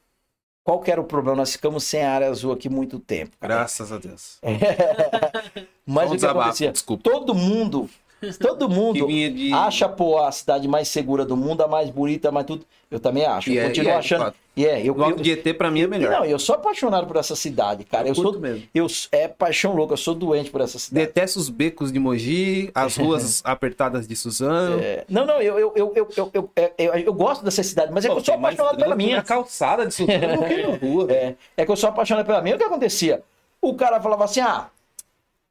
Qual 0.62 0.80
que 0.80 0.90
era 0.90 1.00
o 1.00 1.04
problema? 1.04 1.36
Nós 1.36 1.52
ficamos 1.52 1.84
sem 1.84 2.02
área 2.02 2.28
azul 2.28 2.52
aqui 2.52 2.68
muito 2.68 2.98
tempo. 2.98 3.36
cara. 3.38 3.54
Graças 3.54 3.90
a 3.90 3.98
Deus. 3.98 4.38
Mas 5.86 6.10
um 6.10 6.14
o 6.14 6.18
que 6.18 6.26
acontecia? 6.26 6.72
desculpa. 6.72 7.02
Todo 7.02 7.34
mundo, 7.34 7.88
Todo 8.38 8.68
mundo 8.68 9.06
de... 9.06 9.52
acha, 9.52 9.88
Poá 9.88 10.28
a 10.28 10.32
cidade 10.32 10.68
mais 10.68 10.88
segura 10.88 11.24
do 11.24 11.36
mundo, 11.36 11.62
a 11.62 11.68
mais 11.68 11.90
bonita, 11.90 12.28
a 12.28 12.32
mais 12.32 12.46
tudo. 12.46 12.66
Eu 12.90 12.98
também 12.98 13.24
acho. 13.24 13.50
Eu 13.50 13.62
é, 13.62 13.66
continuo 13.66 13.92
é, 13.92 13.96
achando. 13.96 14.34
E 14.56 14.66
é, 14.66 14.80
eu, 14.80 14.98
eu, 15.00 15.16
de 15.16 15.30
ET 15.30 15.56
pra 15.56 15.70
mim 15.70 15.82
é 15.82 15.86
melhor. 15.86 16.10
Não, 16.10 16.24
eu 16.24 16.38
sou 16.38 16.56
apaixonado 16.56 17.06
por 17.06 17.16
essa 17.16 17.36
cidade, 17.36 17.84
cara. 17.84 18.04
Eu, 18.04 18.10
eu 18.10 18.14
sou 18.16 18.38
mesmo. 18.38 18.64
Eu, 18.74 18.86
é 19.12 19.28
paixão 19.28 19.74
louca, 19.74 19.94
eu 19.94 19.96
sou 19.96 20.14
doente 20.14 20.50
por 20.50 20.60
essa 20.60 20.78
cidade. 20.78 21.06
Detesto 21.06 21.38
os 21.38 21.48
becos 21.48 21.92
de 21.92 21.98
Mogi, 21.98 22.70
as 22.74 22.96
ruas 22.96 23.40
apertadas 23.46 24.08
de 24.08 24.16
Suzano. 24.16 24.80
É. 24.82 25.04
Não, 25.08 25.24
não, 25.24 25.40
eu, 25.40 25.58
eu, 25.58 25.72
eu, 25.76 25.92
eu, 25.94 26.08
eu, 26.16 26.30
eu, 26.34 26.50
é, 26.56 26.72
eu 27.06 27.14
gosto 27.14 27.44
dessa 27.44 27.62
cidade, 27.62 27.92
mas 27.92 28.04
é 28.04 28.08
Pô, 28.08 28.14
que 28.14 28.20
eu 28.20 28.24
sou 28.24 28.34
apaixonado 28.34 28.76
pela 28.76 28.96
minha. 28.96 29.16
Na 29.18 29.22
calçada 29.22 29.86
de 29.86 29.94
Suzano, 29.94 30.76
rua. 30.80 31.06
É. 31.10 31.34
é 31.56 31.64
que 31.64 31.70
eu 31.70 31.76
sou 31.76 31.88
apaixonado 31.88 32.26
pela 32.26 32.42
minha. 32.42 32.56
O 32.56 32.58
que 32.58 32.64
acontecia? 32.64 33.22
O 33.62 33.74
cara 33.74 34.00
falava 34.00 34.24
assim: 34.24 34.40
ah, 34.40 34.68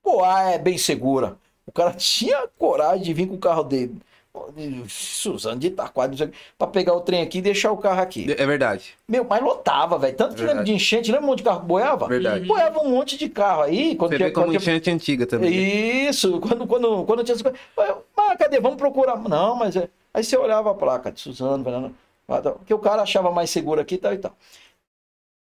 Poá 0.03 0.51
é 0.51 0.57
bem 0.57 0.77
segura. 0.77 1.37
O 1.69 1.71
cara 1.71 1.91
tinha 1.93 2.47
coragem 2.57 3.03
de 3.03 3.13
vir 3.13 3.27
com 3.27 3.35
o 3.35 3.39
carro 3.39 3.61
dele. 3.63 3.95
Suzano 4.87 5.59
de 5.59 5.67
Itaquá, 5.67 6.09
pra 6.57 6.65
pegar 6.67 6.93
o 6.95 7.01
trem 7.01 7.21
aqui 7.21 7.37
e 7.37 7.41
deixar 7.43 7.71
o 7.71 7.77
carro 7.77 8.01
aqui. 8.01 8.25
É 8.31 8.45
verdade. 8.45 8.95
Meu, 9.07 9.23
mas 9.23 9.39
lotava, 9.43 9.99
velho. 9.99 10.15
Tanto 10.17 10.29
que 10.33 10.39
lembra 10.41 10.55
Verdade. 10.55 10.71
de 10.71 10.75
enchente, 10.75 11.11
lembra 11.11 11.25
um 11.25 11.29
monte 11.29 11.39
de 11.39 11.43
carro 11.43 11.59
que 11.61 11.65
boiava? 11.67 12.07
Verdade. 12.07 12.45
Boiava 12.47 12.79
um 12.79 12.89
monte 12.89 13.17
de 13.17 13.29
carro 13.29 13.61
aí. 13.61 13.95
Quando 13.95 14.11
Você 14.11 14.17
tinha, 14.17 14.27
vê 14.29 14.33
como 14.33 14.47
quando 14.47 14.59
tinha- 14.59 14.71
enchente 14.75 14.89
antiga 14.89 15.27
também. 15.27 15.51
né? 15.51 15.57
Isso, 16.09 16.39
quando, 16.39 16.65
quando, 16.65 17.03
quando 17.05 17.23
tinha 17.23 17.37
Mas 18.17 18.37
cadê? 18.39 18.59
Vamos 18.59 18.77
procurar. 18.79 19.15
Não, 19.29 19.55
mas 19.55 19.75
é. 19.75 19.89
Aí 20.11 20.23
você 20.23 20.35
olhava 20.37 20.71
a 20.71 20.75
placa 20.75 21.11
de 21.11 21.19
Suzano, 21.19 21.63
Fernando, 21.63 21.95
que 22.65 22.73
o 22.73 22.79
cara 22.79 23.03
achava 23.03 23.29
mais 23.31 23.51
seguro 23.51 23.79
aqui 23.79 23.95
e 23.95 23.99
tal 23.99 24.13
e 24.13 24.17
tal. 24.17 24.35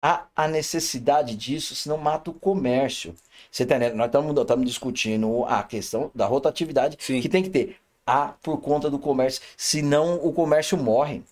Há 0.02 0.24
a 0.34 0.48
necessidade 0.48 1.34
disso, 1.36 1.74
senão 1.74 1.98
mata 1.98 2.30
o 2.30 2.34
comércio. 2.34 3.14
Você 3.51 3.65
tá 3.67 3.77
entendendo? 3.77 3.97
Nós 3.97 4.07
estamos 4.41 4.67
discutindo 4.67 5.45
a 5.47 5.63
questão 5.63 6.11
da 6.15 6.27
rotatividade 6.27 6.97
Sim. 7.01 7.21
que 7.21 7.29
tem 7.29 7.43
que 7.43 7.51
ter. 7.51 7.77
Há 8.07 8.35
por 8.43 8.61
conta 8.61 8.89
do 8.89 8.99
comércio, 8.99 9.43
senão 9.57 10.17
o 10.23 10.33
comércio 10.33 10.79
morre. 10.79 11.23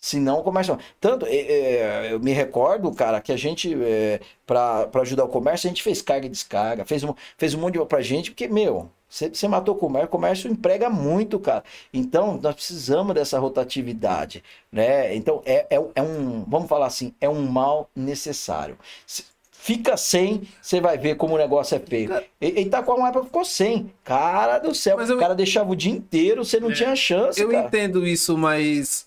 Senão 0.00 0.38
o 0.40 0.42
comércio. 0.42 0.78
Tanto, 0.98 1.26
é, 1.26 1.36
é, 1.36 2.12
eu 2.12 2.18
me 2.20 2.32
recordo, 2.32 2.90
cara, 2.94 3.20
que 3.20 3.32
a 3.32 3.36
gente, 3.36 3.76
é, 3.82 4.20
para 4.46 4.88
ajudar 4.94 5.24
o 5.24 5.28
comércio, 5.28 5.66
a 5.66 5.70
gente 5.70 5.82
fez 5.82 6.00
carga 6.00 6.26
e 6.26 6.30
descarga, 6.30 6.84
fez 6.86 7.04
um, 7.04 7.14
fez 7.36 7.52
um 7.54 7.60
monte 7.60 7.78
de 7.78 7.84
pra 7.84 8.00
gente, 8.00 8.30
porque, 8.30 8.48
meu, 8.48 8.90
você, 9.08 9.28
você 9.28 9.46
matou 9.46 9.74
o 9.74 9.78
comércio, 9.78 10.06
o 10.06 10.10
comércio 10.10 10.50
emprega 10.50 10.88
muito, 10.88 11.38
cara. 11.38 11.62
Então, 11.92 12.38
nós 12.42 12.54
precisamos 12.54 13.14
dessa 13.14 13.38
rotatividade, 13.38 14.42
né? 14.72 15.14
Então, 15.14 15.42
é, 15.44 15.66
é, 15.68 15.82
é 15.96 16.02
um, 16.02 16.44
vamos 16.48 16.68
falar 16.68 16.86
assim, 16.86 17.12
é 17.20 17.28
um 17.28 17.46
mal 17.46 17.90
necessário. 17.94 18.78
Se- 19.06 19.24
Fica 19.62 19.94
sem, 19.94 20.48
você 20.60 20.80
vai 20.80 20.96
ver 20.96 21.16
como 21.16 21.34
o 21.34 21.38
negócio 21.38 21.76
é 21.76 21.78
feio. 21.80 22.10
E 22.40 22.62
Itacoamuipa 22.62 23.22
ficou 23.22 23.44
sem. 23.44 23.92
Cara 24.02 24.58
do 24.58 24.74
céu, 24.74 24.96
Mas 24.96 25.10
eu- 25.10 25.16
o 25.16 25.20
cara 25.20 25.34
deixava 25.34 25.70
o 25.70 25.76
dia 25.76 25.92
inteiro, 25.92 26.42
você 26.44 26.58
não 26.58 26.70
É. 26.70 26.74
tinha 26.74 26.96
chance, 26.96 27.38
Eu 27.38 27.50
cara. 27.50 27.66
entendo 27.66 28.06
isso, 28.06 28.38
mas 28.38 29.06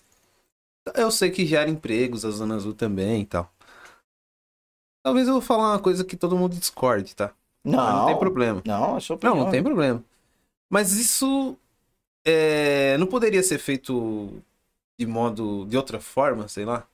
eu 0.94 1.10
sei 1.10 1.32
que 1.32 1.44
gera 1.44 1.68
empregos 1.68 2.24
a 2.24 2.30
Zona 2.30 2.54
Azul 2.54 2.72
também 2.72 3.22
e 3.22 3.26
tal. 3.26 3.50
Talvez 5.04 5.26
eu 5.26 5.34
vou 5.34 5.42
falar 5.42 5.72
uma 5.72 5.80
coisa 5.80 6.04
que 6.04 6.16
todo 6.16 6.36
mundo 6.36 6.56
discorde, 6.56 7.16
tá? 7.16 7.32
Não, 7.64 7.76
Mas 7.84 7.94
não 7.94 8.06
tem 8.06 8.18
problema. 8.18 8.62
Não, 8.64 8.96
é 8.96 9.00
sua 9.00 9.18
Não, 9.22 9.34
não 9.36 9.50
tem 9.50 9.62
problema. 9.62 10.04
Mas 10.70 10.92
isso 10.92 11.56
é, 12.24 12.96
não 12.98 13.06
poderia 13.08 13.42
ser 13.42 13.58
feito 13.58 14.32
de 14.98 15.04
modo, 15.06 15.66
de 15.66 15.76
outra 15.76 15.98
forma, 16.00 16.46
sei 16.46 16.64
lá? 16.64 16.86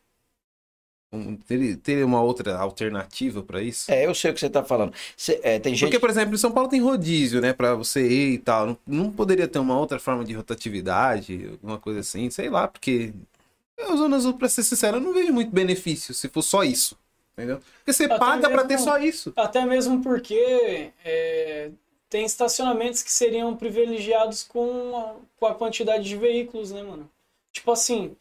Um- 1.13 1.35
Teria, 1.37 1.77
teria 1.77 2.07
uma 2.07 2.23
outra 2.23 2.57
alternativa 2.57 3.43
pra 3.43 3.61
isso? 3.61 3.91
É, 3.91 4.07
eu 4.07 4.15
sei 4.15 4.31
o 4.31 4.35
que 4.35 4.39
você 4.41 4.49
tá 4.49 4.63
falando. 4.63 4.93
Cê- 5.17 5.41
é, 5.43 5.59
tem 5.59 5.75
gente. 5.75 5.89
Porque, 5.89 5.99
por 5.99 6.09
exemplo, 6.11 6.35
em 6.35 6.39
São 6.39 6.53
Paulo 6.53 6.69
tem 6.69 6.81
rodízio, 6.81 7.41
né? 7.41 7.53
Pra 7.53 7.75
você 7.75 8.07
ir 8.07 8.35
e 8.35 8.39
tal. 8.39 8.67
Não, 8.67 8.79
não 8.87 9.11
poderia 9.13 9.49
ter 9.49 9.59
uma 9.59 9.77
outra 9.79 9.99
forma 9.99 10.25
de 10.25 10.33
rotatividade, 10.35 11.49
alguma 11.51 11.79
coisa 11.79 12.01
assim, 12.01 12.31
sei 12.31 12.49
lá, 12.49 12.69
porque 12.69 13.13
a 13.79 13.97
Zona 13.97 14.17
Azul, 14.17 14.35
pra 14.35 14.49
ser 14.49 14.63
sincero, 14.63 14.99
eu 14.99 15.01
não 15.01 15.13
vejo 15.13 15.33
muito 15.33 15.51
benefício 15.51 16.15
se 16.15 16.29
for 16.29 16.43
só 16.43 16.63
isso. 16.63 16.97
Entendeu? 17.37 17.61
Porque 17.79 17.93
você 17.93 18.05
Até 18.05 18.19
paga 18.19 18.43
pra 18.49 18.65
mesmo- 18.65 18.69
ter 18.69 18.79
só 18.79 18.99
isso. 18.99 19.33
Até 19.35 19.65
mesmo 19.65 20.03
porque 20.03 20.91
é, 21.05 21.71
tem 22.09 22.25
estacionamentos 22.25 23.03
que 23.03 23.11
seriam 23.11 23.57
privilegiados 23.57 24.43
com 24.43 24.97
a, 24.97 25.15
com 25.41 25.47
a 25.47 25.55
quantidade 25.55 26.05
de 26.05 26.17
veículos, 26.17 26.71
né, 26.71 26.83
mano? 26.83 27.09
Tipo 27.53 27.73
assim, 27.73 28.15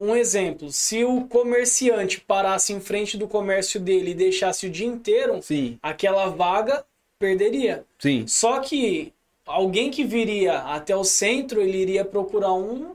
um 0.00 0.14
exemplo, 0.14 0.70
se 0.70 1.04
o 1.04 1.22
comerciante 1.26 2.20
parasse 2.20 2.72
em 2.72 2.80
frente 2.80 3.16
do 3.16 3.26
comércio 3.26 3.80
dele 3.80 4.10
e 4.10 4.14
deixasse 4.14 4.66
o 4.66 4.70
dia 4.70 4.86
inteiro, 4.86 5.40
Sim, 5.42 5.78
aquela 5.82 6.28
vaga 6.28 6.84
perderia. 7.18 7.84
sim. 7.98 8.26
Só 8.26 8.58
que 8.60 9.12
alguém 9.46 9.90
que 9.90 10.04
viria 10.04 10.58
até 10.58 10.94
o 10.94 11.02
centro, 11.04 11.60
ele 11.62 11.78
iria 11.78 12.04
procurar 12.04 12.52
um, 12.52 12.94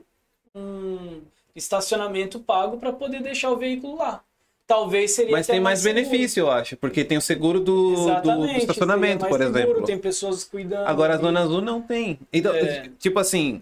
um 0.54 1.20
estacionamento 1.56 2.38
pago 2.38 2.76
para 2.76 2.92
poder 2.92 3.20
deixar 3.22 3.50
o 3.50 3.56
veículo 3.56 3.96
lá. 3.96 4.22
Talvez 4.64 5.10
seria 5.10 5.32
Mas 5.32 5.46
tem 5.48 5.60
mais 5.60 5.80
seguro. 5.80 6.02
benefício, 6.02 6.40
eu 6.42 6.50
acho, 6.50 6.76
porque 6.76 7.04
tem 7.04 7.18
o 7.18 7.20
seguro 7.20 7.58
do, 7.60 7.94
do- 8.22 8.36
do, 8.38 8.46
estacionamento, 8.52 9.26
por 9.26 9.38
mais 9.38 9.42
seguro, 9.52 9.64
exemplo. 9.68 9.86
Tem 9.86 9.98
pessoas 9.98 10.44
cuidando. 10.44 10.86
Agora 10.86 11.14
a. 11.14 11.18
Zona 11.18 11.40
Azul 11.40 11.60
não 11.60 11.82
tem. 11.82 12.18
Então, 12.32 12.54
É. 12.54 12.88
tipo 12.98 13.18
assim, 13.18 13.60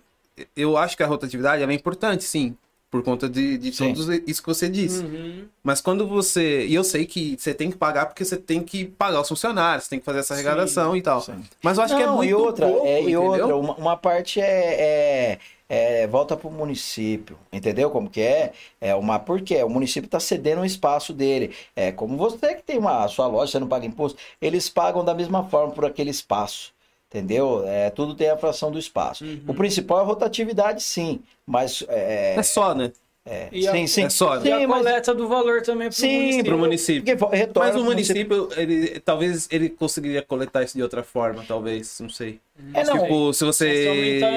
eu 0.54 0.76
acho 0.76 0.96
que 0.96 1.02
a 1.02 1.06
rotatividade 1.06 1.62
é 1.62 1.72
importante, 1.72 2.22
sim. 2.22 2.54
Por 2.90 3.04
conta 3.04 3.28
de, 3.28 3.56
de 3.56 3.72
Sim. 3.72 3.94
tudo 3.94 4.12
isso 4.26 4.42
que 4.42 4.48
você 4.48 4.68
disse. 4.68 5.04
Uhum. 5.04 5.44
Mas 5.62 5.80
quando 5.80 6.08
você. 6.08 6.66
E 6.66 6.74
eu 6.74 6.82
sei 6.82 7.06
que 7.06 7.36
você 7.38 7.54
tem 7.54 7.70
que 7.70 7.76
pagar 7.76 8.06
porque 8.06 8.24
você 8.24 8.36
tem 8.36 8.64
que 8.64 8.84
pagar 8.84 9.20
os 9.20 9.28
funcionários, 9.28 9.84
você 9.84 9.90
tem 9.90 10.00
que 10.00 10.04
fazer 10.04 10.18
essa 10.18 10.34
arrecadação 10.34 10.96
e 10.96 11.00
tal. 11.00 11.20
Sim. 11.20 11.40
Mas 11.62 11.78
eu 11.78 11.84
acho 11.84 11.94
que 11.94 12.02
é 12.02 12.06
Não, 12.06 12.16
muito 12.16 12.30
e 12.30 12.34
outra, 12.34 12.66
pouco, 12.66 12.86
é, 12.86 13.02
e 13.02 13.16
outra 13.16 13.56
uma, 13.56 13.74
uma 13.76 13.96
parte 13.96 14.40
é, 14.40 15.38
é, 15.68 16.02
é 16.02 16.06
volta 16.08 16.36
para 16.36 16.48
o 16.48 16.50
município, 16.50 17.38
entendeu? 17.52 17.90
Como 17.90 18.10
que 18.10 18.22
é? 18.22 18.52
É 18.80 18.92
uma 18.96 19.20
porque 19.20 19.62
o 19.62 19.68
município 19.68 20.06
está 20.06 20.18
cedendo 20.18 20.62
um 20.62 20.64
espaço 20.64 21.12
dele. 21.12 21.54
É 21.76 21.92
como 21.92 22.16
você 22.16 22.56
que 22.56 22.62
tem 22.64 22.76
uma 22.76 23.04
a 23.04 23.08
sua 23.08 23.28
loja, 23.28 23.52
você 23.52 23.60
não 23.60 23.68
paga 23.68 23.86
imposto, 23.86 24.18
eles 24.42 24.68
pagam 24.68 25.04
da 25.04 25.14
mesma 25.14 25.44
forma 25.44 25.72
por 25.72 25.84
aquele 25.84 26.10
espaço. 26.10 26.72
Entendeu? 27.12 27.64
É, 27.66 27.90
tudo 27.90 28.14
tem 28.14 28.30
a 28.30 28.36
fração 28.36 28.70
do 28.70 28.78
espaço. 28.78 29.24
Uhum. 29.24 29.40
O 29.48 29.54
principal 29.54 29.98
é 29.98 30.02
a 30.02 30.04
rotatividade, 30.04 30.80
sim. 30.80 31.18
Mas 31.44 31.84
é, 31.88 32.36
É 32.36 32.42
só, 32.44 32.72
né? 32.72 32.92
é, 33.26 33.48
E 33.50 33.66
a- 33.66 33.72
sim, 33.72 33.86
sim. 33.88 34.04
é 34.04 34.08
só, 34.08 34.36
né? 34.36 34.42
E 34.48 34.52
a 34.52 34.58
Sim, 34.60 34.66
mas- 34.68 34.78
coleta 34.78 35.12
do 35.12 35.26
valor 35.26 35.60
também 35.62 35.88
pro 35.88 35.96
Sim, 35.96 36.18
município. 36.20 36.44
Pro 36.44 36.58
município. 36.58 37.16
porque 37.18 37.58
Mas 37.58 37.70
o 37.70 37.78
pro 37.78 37.84
município, 37.84 38.48
ele, 38.56 39.00
talvez 39.00 39.48
ele 39.50 39.68
conseguiria 39.70 40.22
coletar 40.22 40.62
isso 40.62 40.76
de 40.76 40.82
outra 40.84 41.02
forma, 41.02 41.44
talvez, 41.46 41.98
não 41.98 42.08
sei. 42.08 42.38
É, 42.72 42.84
não, 42.84 42.98
tipo, 43.02 43.32
se 43.34 43.42
aumentar 43.44 43.52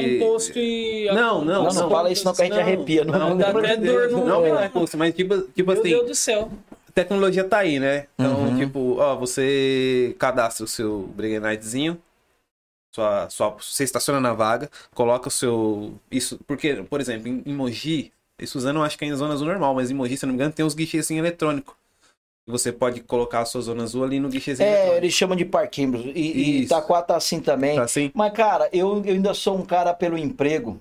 você. 0.01 0.15
imposto 0.15 0.57
e... 0.57 1.05
Não, 1.13 1.45
não, 1.45 1.63
não, 1.65 1.73
não, 1.73 1.89
fala 1.91 2.11
isso 2.11 2.25
não 2.25 2.33
que 2.33 2.41
a 2.41 2.45
gente 2.45 2.53
Não, 2.55 2.59
arrepia. 2.61 3.03
Não, 3.05 3.19
Não, 3.19 3.37
dá 3.37 3.45
pelo 3.53 3.59
até 3.59 3.77
dor 3.77 4.09
no- 4.09 4.25
Não, 4.25 4.45
É. 4.47 4.65
impulso, 4.65 4.97
mas 4.97 5.13
tipo, 5.13 5.37
tipo 5.55 5.71
Meu 5.71 5.79
assim, 5.79 5.89
Deus 5.91 6.07
do 6.07 6.15
céu. 6.15 6.49
tecnologia 6.95 7.43
tá 7.43 7.59
aí, 7.59 7.79
né? 7.79 8.07
Então, 8.17 8.33
Uhum. 8.35 8.57
tipo, 8.57 8.97
ó, 8.97 9.15
você 9.15 10.15
cadastra 10.17 10.65
o 10.65 10.67
seu 10.67 11.07
Breguenitezinho, 11.15 11.99
sua, 12.93 13.29
sua, 13.29 13.49
você 13.59 13.83
estaciona 13.83 14.19
na 14.19 14.33
vaga, 14.33 14.69
coloca 14.93 15.27
o 15.27 15.31
seu. 15.31 15.95
Isso, 16.11 16.39
porque, 16.47 16.75
por 16.89 17.01
exemplo, 17.01 17.27
em, 17.27 17.41
em 17.45 17.53
Mogi, 17.53 18.11
isso 18.39 18.57
usando 18.57 18.77
eu 18.77 18.83
acho 18.83 18.97
que 18.97 19.03
é 19.03 19.07
em 19.07 19.15
zona 19.15 19.33
azul 19.33 19.47
normal, 19.47 19.73
mas 19.73 19.89
em 19.91 19.93
Mogi, 19.95 20.15
se 20.15 20.25
não 20.25 20.33
me 20.33 20.37
engano, 20.37 20.53
tem 20.53 20.65
uns 20.65 20.75
guichês 20.75 21.05
assim 21.05 21.17
eletrônicos. 21.17 21.73
Você 22.45 22.73
pode 22.73 22.99
colocar 23.01 23.39
a 23.39 23.45
sua 23.45 23.61
zona 23.61 23.83
azul 23.83 24.03
ali 24.03 24.19
no 24.19 24.27
guichêzinho 24.29 24.67
É, 24.67 24.71
eletrônico. 24.71 24.97
eles 25.05 25.13
chamam 25.13 25.35
de 25.35 25.45
parquímetros. 25.45 26.05
E, 26.13 26.19
e 26.19 26.63
Isso. 26.63 26.65
Itaquá 26.73 27.01
tá 27.01 27.15
assim 27.15 27.39
também. 27.39 27.77
Tá 27.77 27.83
assim? 27.83 28.11
Mas, 28.13 28.33
cara, 28.33 28.69
eu, 28.73 29.01
eu 29.05 29.13
ainda 29.13 29.33
sou 29.33 29.57
um 29.57 29.65
cara 29.65 29.93
pelo 29.93 30.17
emprego. 30.17 30.79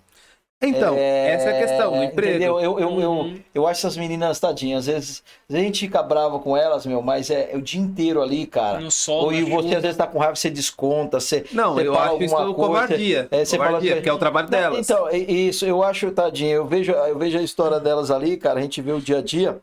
Então, 0.62 0.94
essa 0.96 1.50
é 1.50 1.56
a 1.56 1.66
questão, 1.66 1.92
o 1.98 2.04
emprego. 2.04 2.30
Entendeu? 2.36 2.60
Eu, 2.60 2.78
eu, 2.78 3.00
eu, 3.00 3.10
Uhum. 3.10 3.38
eu 3.52 3.66
acho 3.66 3.80
essas 3.80 3.96
meninas 3.96 4.38
tadinhas. 4.38 4.86
Às 4.88 4.94
vezes, 4.94 5.10
às 5.48 5.54
vezes 5.54 5.62
a 5.62 5.66
gente 5.66 5.80
fica 5.80 6.02
bravo 6.02 6.38
com 6.40 6.56
elas, 6.56 6.86
meu, 6.86 7.02
mas 7.02 7.30
é, 7.30 7.50
é 7.52 7.56
o 7.56 7.60
dia 7.60 7.80
inteiro 7.80 8.22
ali, 8.22 8.46
cara. 8.46 8.78
No 8.80 8.90
sol, 8.90 9.24
Ou 9.24 9.32
e 9.32 9.42
você 9.42 9.50
chuva. 9.50 9.76
às 9.76 9.82
vezes 9.82 9.96
tá 9.96 10.06
com 10.06 10.18
raiva, 10.18 10.36
você 10.36 10.48
desconta, 10.50 11.18
você. 11.18 11.44
Não, 11.52 11.74
você 11.74 11.88
eu 11.88 11.94
fala 11.94 12.12
acho 12.14 12.22
isso 12.22 12.34
coisa, 12.36 12.54
covardia. 12.54 13.28
é, 13.30 13.44
você 13.44 13.56
fala 13.56 13.68
covardia, 13.70 13.90
que- 13.90 13.96
porque 13.96 14.08
é 14.08 14.12
o 14.12 14.18
trabalho 14.18 14.48
Não, 14.50 14.58
delas. 14.58 14.78
Então, 14.78 15.08
é- 15.08 15.18
isso, 15.18 15.66
eu 15.66 15.82
acho, 15.82 16.10
tadinho, 16.12 16.50
eu 16.52 16.64
vejo, 16.66 16.92
eu 16.92 17.18
vejo 17.18 17.38
a 17.38 17.42
história 17.42 17.80
delas 17.80 18.10
ali, 18.10 18.36
cara, 18.36 18.58
a 18.60 18.62
gente 18.62 18.80
vê 18.80 18.92
o 18.92 19.00
dia 19.00 19.18
a 19.18 19.22
dia. 19.22 19.58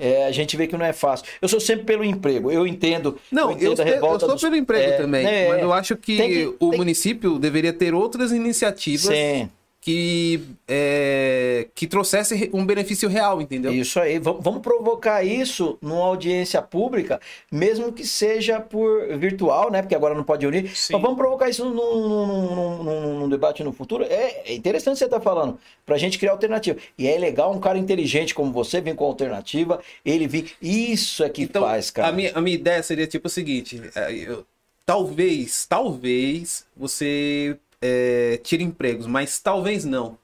é, 0.00 0.26
a 0.26 0.30
gente 0.30 0.56
vê 0.56 0.68
que 0.68 0.76
não 0.76 0.86
é 0.86 0.92
fácil. 0.92 1.26
Eu 1.42 1.48
sou 1.48 1.58
sempre 1.58 1.84
pelo 1.84 2.04
emprego. 2.04 2.52
Eu 2.52 2.64
entendo. 2.68 3.18
Não, 3.32 3.50
entendo 3.50 3.80
eu, 3.80 3.84
a 3.84 3.88
eu 3.88 3.94
revolta 3.94 4.20
sou 4.26 4.28
dos- 4.36 4.40
pelo 4.42 4.54
emprego 4.54 4.92
é, 4.92 4.96
também, 4.96 5.24
né, 5.24 5.48
mas 5.48 5.58
é. 5.58 5.62
eu 5.64 5.72
acho 5.72 5.96
que, 5.96 6.16
que- 6.16 6.54
o 6.60 6.70
tem- 6.70 6.78
município 6.78 7.36
deveria 7.36 7.72
ter 7.72 7.92
outras 7.92 8.30
iniciativas 8.30 9.06
Sim, 9.12 9.50
que, 9.88 10.40
é, 10.68 11.66
que 11.74 11.86
trouxesse 11.86 12.50
um 12.52 12.66
benefício 12.66 13.08
real, 13.08 13.40
entendeu? 13.40 13.72
isso 13.72 13.98
aí. 13.98 14.18
Vamos, 14.18 14.44
vamos 14.44 14.60
provocar 14.60 15.24
isso 15.24 15.78
numa 15.80 16.04
audiência 16.04 16.60
pública, 16.60 17.18
mesmo 17.50 17.90
que 17.90 18.06
seja 18.06 18.60
por 18.60 19.16
virtual, 19.16 19.70
né? 19.70 19.80
Porque 19.80 19.94
agora 19.94 20.14
não 20.14 20.22
pode 20.24 20.46
unir. 20.46 20.70
Sim. 20.76 20.92
Mas 20.92 21.00
vamos 21.00 21.16
provocar 21.16 21.48
isso 21.48 21.64
num, 21.64 21.74
num- 21.74 22.82
num- 22.84 23.18
num- 23.20 23.28
debate 23.30 23.64
no 23.64 23.72
futuro. 23.72 24.04
É, 24.04 24.42
é 24.44 24.54
interessante 24.54 24.98
você 24.98 25.06
estar 25.06 25.20
falando, 25.20 25.58
pra 25.86 25.96
gente 25.96 26.18
criar 26.18 26.32
alternativa. 26.32 26.78
E 26.98 27.06
é 27.08 27.16
legal 27.18 27.50
um 27.50 27.58
cara 27.60 27.78
inteligente 27.78 28.34
como 28.34 28.52
você 28.52 28.82
vir 28.82 28.94
com 28.94 29.06
alternativa, 29.06 29.80
ele 30.04 30.26
vir. 30.28 30.52
Isso 30.60 31.24
é 31.24 31.30
que 31.30 31.44
Então, 31.44 31.62
faz, 31.62 31.90
cara. 31.90 32.08
a 32.08 32.12
minha, 32.12 32.30
a 32.34 32.40
minha 32.42 32.56
ideia 32.56 32.82
seria 32.82 33.06
tipo 33.06 33.26
o 33.26 33.30
seguinte: 33.30 33.80
é, 33.94 34.12
eu- 34.12 34.44
talvez, 34.84 35.64
talvez 35.66 36.66
você 36.76 37.56
é, 37.80 38.38
tire 38.42 38.62
empregos, 38.64 39.06
mas 39.06 39.38
talvez 39.40 39.84
não. 39.84 40.18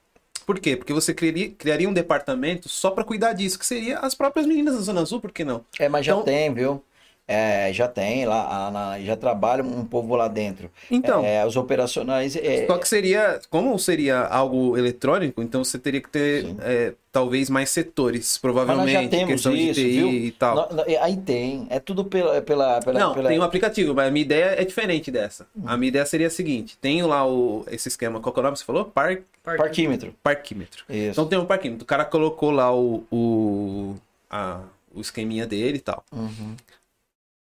Por 0.47 0.59
quê? 0.60 0.76
Porque 0.76 0.93
você 0.93 1.14
criaria, 1.14 1.51
criaria 1.51 1.89
um 1.89 1.93
departamento 1.93 2.68
só 2.68 2.90
pra 2.90 3.02
cuidar 3.05 3.32
disso, 3.32 3.59
que 3.59 3.64
seria 3.64 3.98
as 4.01 4.14
próprias 4.14 4.47
meninas 4.47 4.74
da 4.74 4.81
Zona 4.82 5.01
Azul, 5.01 5.20
por 5.20 5.32
que 5.32 5.44
não? 5.44 5.64
É, 5.78 5.89
mas 5.89 6.05
já 6.05 6.12
Então- 6.12 6.24
tem, 6.24 6.52
viu? 6.52 6.82
É, 7.27 7.73
já 7.73 7.89
tem 7.89 8.27
lá, 8.27 8.71
na- 8.71 9.01
já 9.01 9.17
trabalha 9.17 9.63
um 9.65 9.83
povo 9.85 10.15
lá 10.15 10.29
dentro. 10.29 10.71
Então, 10.91 11.25
É, 11.25 11.45
os 11.47 11.57
operacionais. 11.57 12.37
É, 12.37 12.67
Só 12.67 12.77
que 12.77 12.87
seria, 12.87 13.41
como 13.49 13.79
seria 13.79 14.21
algo 14.27 14.77
eletrônico, 14.77 15.41
então 15.43 15.65
você 15.65 15.79
teria 15.79 16.03
que 16.03 16.11
ter 16.11 16.55
é, 16.61 16.93
talvez 17.11 17.49
mais 17.49 17.71
setores, 17.71 18.21
mas 18.21 18.27
nós 18.27 18.39
provavelmente, 18.67 19.05
já 19.05 19.09
temos 19.09 19.27
questão 19.33 19.57
isso, 19.57 19.75
de 19.81 19.87
TI 19.87 19.91
viu? 19.93 20.09
e 20.11 20.31
tal. 20.33 20.55
Nó- 20.55 20.69
nó- 20.71 20.85
aí 21.01 21.17
tem. 21.17 21.67
É 21.71 21.81
tudo 21.81 22.05
pela. 22.05 22.43
pela, 22.43 22.81
pela 22.81 23.01
Não, 23.01 23.15
pela- 23.15 23.31
tem 23.31 23.39
um 23.39 23.43
aplicativo, 23.43 23.95
mas 23.95 24.09
a 24.09 24.11
minha 24.11 24.25
ideia 24.25 24.61
é 24.61 24.65
diferente 24.65 25.11
dessa. 25.11 25.47
A 25.65 25.79
minha 25.79 25.89
ideia 25.89 26.05
seria 26.05 26.27
a 26.27 26.31
seguinte: 26.31 26.77
tenho 26.79 27.07
lá 27.07 27.27
o, 27.27 27.65
esse 27.70 27.89
esquema, 27.89 28.20
qual 28.20 28.35
que 28.35 28.39
é 28.39 28.43
o 28.43 28.44
nome 28.44 28.57
você 28.59 28.65
falou? 28.65 28.85
Par, 28.85 29.17
Parquímetro. 29.43 30.15
parquímetro. 30.23 30.85
Isso. 30.91 31.12
Então 31.12 31.27
tem 31.27 31.39
um 31.39 31.47
parquímetro. 31.47 31.85
O 31.85 31.86
cara 31.86 32.05
colocou 32.05 32.51
lá 32.51 32.70
o, 32.75 33.03
o, 33.11 33.94
a- 34.28 34.61
o 34.94 35.01
esqueminha 35.01 35.47
dele 35.47 35.78
e 35.78 35.81
tal. 35.81 36.05
Uhum. 36.12 36.55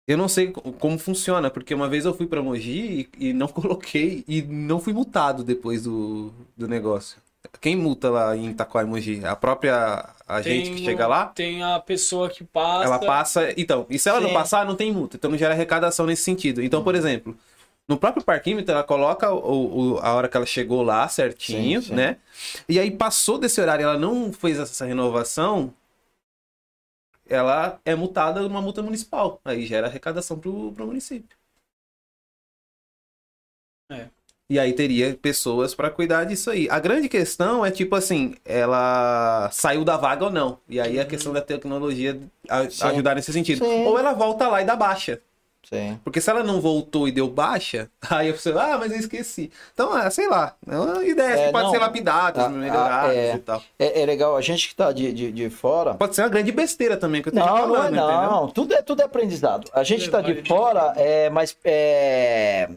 Eu 0.08 0.18
não 0.18 0.28
sei 0.28 0.52
co- 0.52 0.62
como 0.74 1.00
funciona, 1.00 1.50
porque 1.50 1.74
uma 1.74 1.90
vez 1.90 2.06
eu 2.06 2.14
fui 2.14 2.28
pra 2.28 2.42
Mogi 2.42 3.10
e, 3.20 3.30
e 3.30 3.34
não 3.34 3.48
coloquei 3.50 4.24
e 4.28 4.42
não 4.42 4.80
fui 4.80 4.94
multado 4.94 5.44
depois 5.44 5.84
do, 5.84 6.32
do 6.56 6.68
negócio. 6.68 7.18
Quem 7.62 7.76
multa 7.76 8.10
lá 8.10 8.36
em 8.36 8.50
Itaquá 8.50 8.82
e 8.82 8.86
Mogi? 8.86 9.24
A 9.26 9.36
própria 9.36 10.04
que 10.38 10.44
Tem 10.44 10.78
chega 10.84 11.06
o- 11.06 11.10
lá? 11.10 11.26
Tem 11.28 11.64
a 11.64 11.80
pessoa 11.80 12.30
que 12.30 12.44
passa. 12.44 12.86
Ela 12.86 13.00
passa. 13.00 13.54
Então, 13.56 13.86
e 13.90 13.98
se 14.00 14.10
ela 14.10 14.20
não 14.20 14.30
Sim. 14.30 14.34
passar, 14.34 14.66
não 14.66 14.76
tem 14.76 14.92
multa. 14.92 15.16
Então 15.16 15.30
não 15.30 15.38
gera 15.38 15.54
arrecadação 15.54 16.06
nesse 16.08 16.24
sentido. 16.24 16.62
Então, 16.64 16.84
por 16.84 16.96
exemplo, 16.96 17.36
No 17.88 17.98
próprio 17.98 18.24
parquímetro, 18.24 18.72
ela 18.74 18.84
coloca 18.84 19.32
o, 19.32 19.94
o- 19.96 20.00
a 20.00 20.14
hora 20.16 20.28
que 20.28 20.36
ela 20.38 20.46
chegou 20.46 20.82
lá 20.84 21.08
certinho, 21.08 21.82
Sim, 21.84 21.90
sim. 21.90 21.94
né? 21.96 22.18
E 22.68 22.80
aí 22.80 22.90
passou 22.92 23.38
desse 23.38 23.62
horário, 23.62 23.84
ela 23.84 23.98
não 23.98 24.34
fez 24.34 24.58
essa 24.60 24.86
renovação, 24.86 25.72
ela 27.28 27.80
é 27.86 27.96
multada 27.96 28.42
numa 28.42 28.62
multa 28.62 28.82
municipal. 28.84 29.40
Aí 29.46 29.66
gera 29.66 29.88
arrecadação 29.88 30.40
pro, 30.40 30.72
pro 30.74 30.86
município. 30.88 31.38
É. 33.92 34.10
E 34.50 34.60
aí 34.60 34.74
teria 34.74 35.16
pessoas 35.18 35.74
para 35.74 35.90
cuidar 35.90 36.24
disso 36.26 36.52
aí. 36.52 36.68
A 36.70 36.80
grande 36.80 37.10
questão 37.10 37.66
é 37.66 37.72
tipo 37.72 37.96
assim, 37.96 38.36
ela 38.46 39.50
saiu 39.52 39.84
da 39.84 39.98
vaga 39.98 40.26
ou 40.26 40.32
não. 40.32 40.60
E 40.70 40.80
aí 40.80 41.00
a 41.00 41.06
questão 41.06 41.34
da 41.34 41.42
tecnologia 41.42 42.20
a- 42.48 42.60
ajudar 42.90 43.16
nesse 43.16 43.34
sentido. 43.34 43.66
Sim. 43.66 43.86
Ou 43.86 43.98
ela 43.98 44.14
volta 44.14 44.48
lá 44.48 44.62
e 44.62 44.66
dá 44.66 44.76
baixa. 44.76 45.20
Sim. 45.70 46.00
Porque 46.04 46.22
se 46.22 46.30
ela 46.30 46.44
não 46.44 46.62
voltou 46.62 47.08
e 47.08 47.12
deu 47.12 47.28
baixa, 47.28 47.90
aí 48.10 48.32
você, 48.32 48.52
ah, 48.52 48.78
mas 48.80 48.92
eu 48.92 49.00
esqueci. 49.00 49.52
Então, 49.74 49.92
ah, 49.94 50.10
sei 50.10 50.28
lá, 50.28 50.56
é 50.68 50.78
uma 50.78 51.04
ideia 51.04 51.34
É, 51.34 51.46
que 51.48 51.52
pode 51.52 51.66
não. 51.66 51.72
ser 51.72 51.80
lapidada, 51.80 52.46
Ah, 52.46 52.50
melhoradas 52.50 53.10
ah, 53.10 53.16
é. 53.16 53.36
e 53.36 53.40
tal. 53.40 53.64
É, 53.80 54.02
é 54.02 54.06
legal, 54.06 54.36
a 54.38 54.42
gente 54.42 54.70
que 54.70 54.76
tá 54.76 54.92
de, 54.92 55.12
de, 55.12 55.32
de 55.32 55.50
fora. 55.50 55.96
Pode 55.96 56.16
ser 56.16 56.22
uma 56.22 56.30
grande 56.30 56.52
besteira 56.52 56.96
também 56.98 57.22
que 57.22 57.30
eu 57.30 57.32
esteja 57.34 57.46
Não, 57.46 57.68
não 57.68 57.76
é 57.76 57.90
falando, 57.92 57.96
não. 57.96 58.48
Tudo 58.50 58.74
é, 58.74 58.82
tudo 58.82 59.02
é 59.02 59.06
aprendizado. 59.06 59.70
A 59.74 59.84
gente 59.84 60.10
tá 60.10 60.22
de 60.22 60.44
fora, 60.48 60.94
é, 60.96 61.30
mas 61.30 61.56
é, 61.64 62.70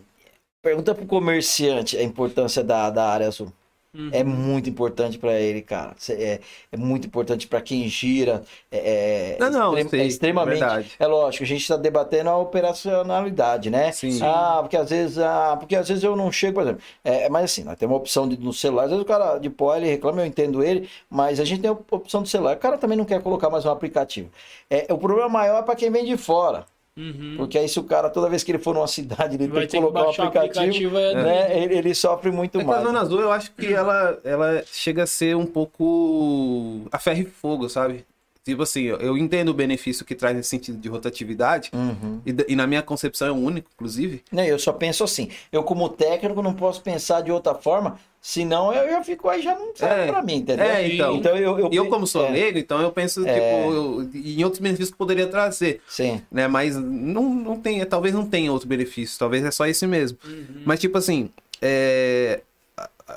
pergunta 0.63 0.95
pro 0.95 1.07
comerciante 1.07 1.97
a 1.97 2.03
importância 2.03 2.65
da, 2.65 2.91
da 2.91 3.05
área 3.11 3.29
azul. 3.29 3.53
Uhum. 3.99 4.11
É 4.13 4.23
muito 4.23 4.71
importante 4.71 5.19
para 5.19 5.33
ele, 5.41 5.61
cara. 5.61 5.95
É, 6.11 6.41
é 6.71 6.77
muito 6.77 7.07
importante 7.09 7.49
para 7.49 7.61
quem 7.61 7.89
gira. 7.89 8.45
É, 8.71 9.33
é 9.35 9.39
Não, 9.41 9.51
não, 9.51 9.79
extrem- 9.79 9.89
sei, 9.89 10.01
é 10.01 10.07
extremamente. 10.07 10.61
verdade. 10.61 10.93
É 10.99 11.07
lógico, 11.07 11.43
a 11.45 11.47
gente 11.47 11.61
está 11.63 11.77
debatendo 11.77 12.31
a 12.31 12.39
operacionalidade, 12.39 13.71
né? 13.71 13.91
Sim. 13.93 14.21
Ah, 14.23 14.59
porque 14.63 14.77
às 14.77 14.91
vezes, 14.91 15.19
ah, 15.19 15.57
porque 15.59 15.75
às 15.77 15.89
vezes 15.89 16.05
eu 16.05 16.15
não 16.17 16.31
chego, 16.31 16.55
por 16.55 16.63
exemplo. 16.63 16.83
É, 17.03 17.29
mas 17.29 17.45
assim, 17.45 17.65
nós 17.65 17.77
temos 17.77 17.95
uma 17.95 18.01
opção 18.01 18.29
de, 18.29 18.37
no 18.39 18.53
celular. 18.53 18.85
Às 18.85 18.91
vezes 18.91 19.03
o 19.03 19.07
cara 19.07 19.39
de 19.39 19.51
pó 19.51 19.75
ele 19.77 19.87
reclama, 19.87 20.23
eu 20.23 20.27
entendo 20.27 20.63
ele, 20.63 20.89
mas 21.11 21.41
a 21.41 21.45
gente 21.45 21.61
tem 21.63 21.71
a 21.71 21.73
opção 21.91 22.23
do 22.23 22.29
celular. 22.29 22.57
O 22.57 22.61
cara 22.61 22.79
também 22.79 22.97
não 22.97 23.05
quer 23.05 23.23
colocar 23.23 23.51
mais 23.51 23.65
um 23.65 23.71
aplicativo. 23.71 24.31
É, 24.71 24.93
o 24.93 24.99
problema 24.99 25.29
maior 25.29 25.59
é 25.59 25.63
para 25.63 25.75
quem 25.77 25.91
vem 25.91 26.05
de 26.05 26.17
fora. 26.17 26.67
Uhum. 26.99 27.35
Porque 27.37 27.57
aí 27.57 27.69
se 27.69 27.79
o 27.79 27.85
cara, 27.85 28.11
toda 28.11 28.29
vez 28.29 28.43
que 28.43 28.51
ele 28.51 28.59
for 28.59 28.75
numa 28.75 28.89
cidade, 28.89 29.37
ele 29.37 29.47
Vai 29.47 29.69
tem 29.69 29.81
que 29.81 29.87
que 29.87 29.93
colocar 29.93 30.01
um 30.01 30.07
o 30.07 30.11
aplicativo, 30.29 30.97
aplicativo, 30.97 30.99
é 30.99 31.15
né? 31.15 31.63
Ele, 31.63 31.75
ele 31.79 31.95
sofre 31.95 32.31
muito 32.33 32.59
É 32.61 32.65
que 32.65 32.69
a 32.71 32.73
mais. 32.75 32.83
Zona 32.87 33.01
Azul, 33.01 33.21
eu 33.21 33.31
acho 33.31 33.53
que 33.53 33.73
ela, 33.73 34.19
ela 34.25 34.63
chega 34.67 35.05
a 35.05 35.07
ser 35.07 35.37
um 35.37 35.47
pouco 35.47 36.83
a 36.91 36.99
ferro 36.99 37.21
e 37.21 37.25
fogo, 37.25 37.69
sabe? 37.69 38.05
Tipo 38.45 38.63
assim, 38.63 38.85
eu- 38.85 39.17
entendo 39.19 39.51
o 39.51 39.55
benefício 39.55 40.05
que 40.07 40.15
traz 40.15 40.35
nesse 40.35 40.49
sentido 40.49 40.79
de 40.79 40.89
rotatividade, 40.89 41.71
Uhum. 41.75 42.21
e, 42.25 42.35
e 42.53 42.57
na 42.57 42.67
minha 42.67 42.83
concepção 42.83 43.29
é 43.29 43.31
o 43.31 43.35
único, 43.35 43.69
inclusive. 43.75 44.23
Não, 44.33 44.43
eu 44.43 44.59
só 44.59 44.73
penso 44.73 45.05
assim. 45.05 45.29
Eu, 45.53 45.63
como 45.63 45.89
técnico, 45.91 46.43
não 46.43 46.55
posso 46.55 46.81
pensar 46.83 47.21
de 47.21 47.31
outra 47.31 47.55
forma, 47.55 47.99
senão 48.21 48.73
eu, 48.73 48.85
eu 48.89 49.05
fico 49.05 49.29
aí 49.29 49.41
já 49.43 49.55
não 49.55 49.75
serve 49.75 50.03
É. 50.03 50.07
pra 50.07 50.23
mim, 50.23 50.37
entendeu? 50.37 50.65
É, 50.67 50.87
então. 50.89 51.17
Então 51.17 51.37
eu, 51.37 51.59
eu, 51.59 51.73
E 51.73 51.77
eu, 51.77 51.87
como 51.89 52.07
sou 52.07 52.27
é, 52.27 52.31
leigo, 52.31 52.59
então 52.59 52.81
eu 52.81 52.91
penso, 52.93 53.27
É. 53.27 53.33
tipo, 53.33 53.73
eu- 53.75 54.11
em 54.15 54.45
outros 54.45 54.61
benefícios 54.61 54.91
que 54.91 54.97
poderia 54.97 55.27
trazer. 55.27 55.81
Sim. 55.89 56.21
né? 56.31 56.47
Mas 56.49 56.77
não, 56.77 57.35
não 57.35 57.61
tem, 57.61 57.85
talvez 57.87 58.15
não 58.15 58.27
tenha 58.27 58.53
outro 58.53 58.69
benefício, 58.69 59.19
talvez 59.19 59.45
é 59.45 59.51
só 59.51 59.67
esse 59.67 59.87
mesmo. 59.87 60.19
Uhum. 60.25 60.63
Mas 60.65 60.81
tipo 60.81 60.97
assim, 60.99 61.31
é, 61.61 62.41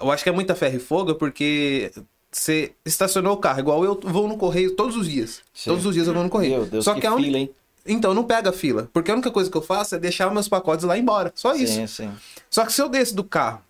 eu 0.01 0.11
acho 0.11 0.23
que 0.23 0.29
é 0.29 0.33
muita 0.33 0.55
ferro 0.55 0.75
e 0.77 0.79
fogo 0.79 1.15
porque 1.15 1.91
você 2.31 2.71
estacionou 2.85 3.33
o 3.33 3.37
carro, 3.37 3.59
igual 3.59 3.83
eu 3.83 3.99
vou 4.03 4.27
no 4.27 4.37
correio 4.37 4.75
todos 4.75 4.95
os 4.95 5.07
dias. 5.09 5.41
Sim. 5.53 5.69
Todos 5.71 5.85
os 5.85 5.93
dias 5.93 6.07
eu 6.07 6.13
vou 6.13 6.23
no 6.23 6.29
correio. 6.29 6.53
Meu 6.57 6.65
Deus, 6.65 6.85
só 6.85 6.93
que, 6.93 7.01
que, 7.01 7.07
a 7.07 7.15
fila, 7.15 7.37
hein? 7.37 7.49
então 7.85 8.13
não 8.13 8.23
pega 8.23 8.51
fila, 8.53 8.89
porque 8.93 9.11
a 9.11 9.13
única 9.13 9.31
coisa 9.31 9.49
que 9.51 9.57
eu 9.57 9.61
faço 9.61 9.95
é 9.95 9.99
deixar 9.99 10.31
meus 10.31 10.47
pacotes 10.47 10.85
lá 10.85 10.97
embora, 10.97 11.31
só 11.35 11.53
isso. 11.55 11.73
Sim, 11.73 11.87
sim. 11.87 12.11
Só 12.49 12.65
que 12.65 12.71
se 12.71 12.81
eu 12.81 12.87
desço 12.87 13.15
do 13.15 13.23
carro, 13.23 13.61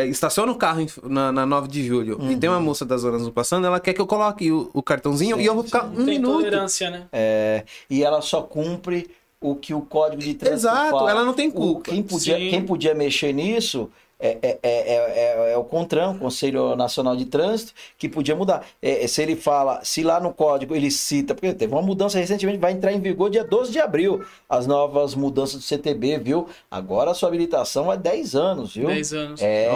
é, 0.00 0.06
estaciono 0.06 0.52
o 0.52 0.56
carro 0.56 0.80
em- 0.80 0.88
na, 1.04 1.32
na 1.32 1.46
9 1.46 1.68
de 1.68 1.84
julho 1.86 2.18
e 2.30 2.36
tem 2.36 2.48
uma 2.48 2.60
moça 2.60 2.84
da 2.84 2.96
Zona 2.96 3.16
Azul 3.16 3.32
passando, 3.32 3.66
ela 3.66 3.80
quer 3.80 3.92
que 3.92 4.00
eu 4.00 4.06
coloque 4.06 4.50
o, 4.52 4.70
o 4.72 4.82
cartãozinho 4.82 5.36
Sim, 5.36 5.42
e 5.42 5.46
eu 5.46 5.54
vou 5.54 5.64
ficar 5.64 5.82
sim. 5.82 5.92
um 5.92 6.04
Tem 6.04 6.18
minuto. 6.18 6.32
tolerância, 6.34 6.90
né? 6.90 7.06
É, 7.12 7.64
e 7.90 8.02
ela 8.04 8.20
só 8.22 8.42
cumpre 8.42 9.10
o 9.40 9.54
que 9.54 9.72
o 9.74 9.80
código 9.82 10.20
de 10.22 10.34
trânsito 10.34 10.68
Exato, 10.68 10.90
fala. 10.90 11.10
ela 11.10 11.24
não 11.24 11.32
tem 11.32 11.48
O- 11.48 11.52
culpa. 11.52 11.90
Quem 11.90 12.02
podia, 12.02 12.36
Sim. 12.36 12.50
quem 12.50 12.64
podia 12.64 12.94
mexer 12.94 13.32
nisso 13.32 13.88
é, 14.20 14.36
é, 14.42 14.58
é, 14.62 15.48
é, 15.48 15.52
é 15.52 15.56
o 15.56 15.64
CONTRAN, 15.64 16.18
Conselho 16.18 16.74
Nacional 16.76 17.16
de 17.16 17.24
Trânsito, 17.26 17.72
que 17.96 18.08
podia 18.08 18.34
mudar. 18.34 18.64
É, 18.82 19.06
se 19.06 19.22
ele 19.22 19.36
fala, 19.36 19.80
se 19.84 20.02
lá 20.02 20.18
no 20.20 20.32
código 20.32 20.74
ele 20.74 20.90
cita, 20.90 21.34
porque 21.34 21.52
teve 21.52 21.72
uma 21.72 21.82
mudança 21.82 22.18
recentemente, 22.18 22.58
vai 22.58 22.72
entrar 22.72 22.92
em 22.92 23.00
vigor 23.00 23.30
dia 23.30 23.44
12 23.44 23.70
de 23.72 23.78
abril, 23.80 24.24
as 24.48 24.66
novas 24.66 25.14
mudanças 25.14 25.56
do 25.56 25.62
CTB, 25.62 26.18
viu? 26.18 26.48
Agora 26.70 27.10
a 27.10 27.14
sua 27.14 27.28
habilitação 27.28 27.92
é 27.92 27.96
10 27.96 28.34
anos, 28.34 28.74
viu? 28.74 28.88
10 28.88 29.12
anos. 29.12 29.42
É, 29.42 29.68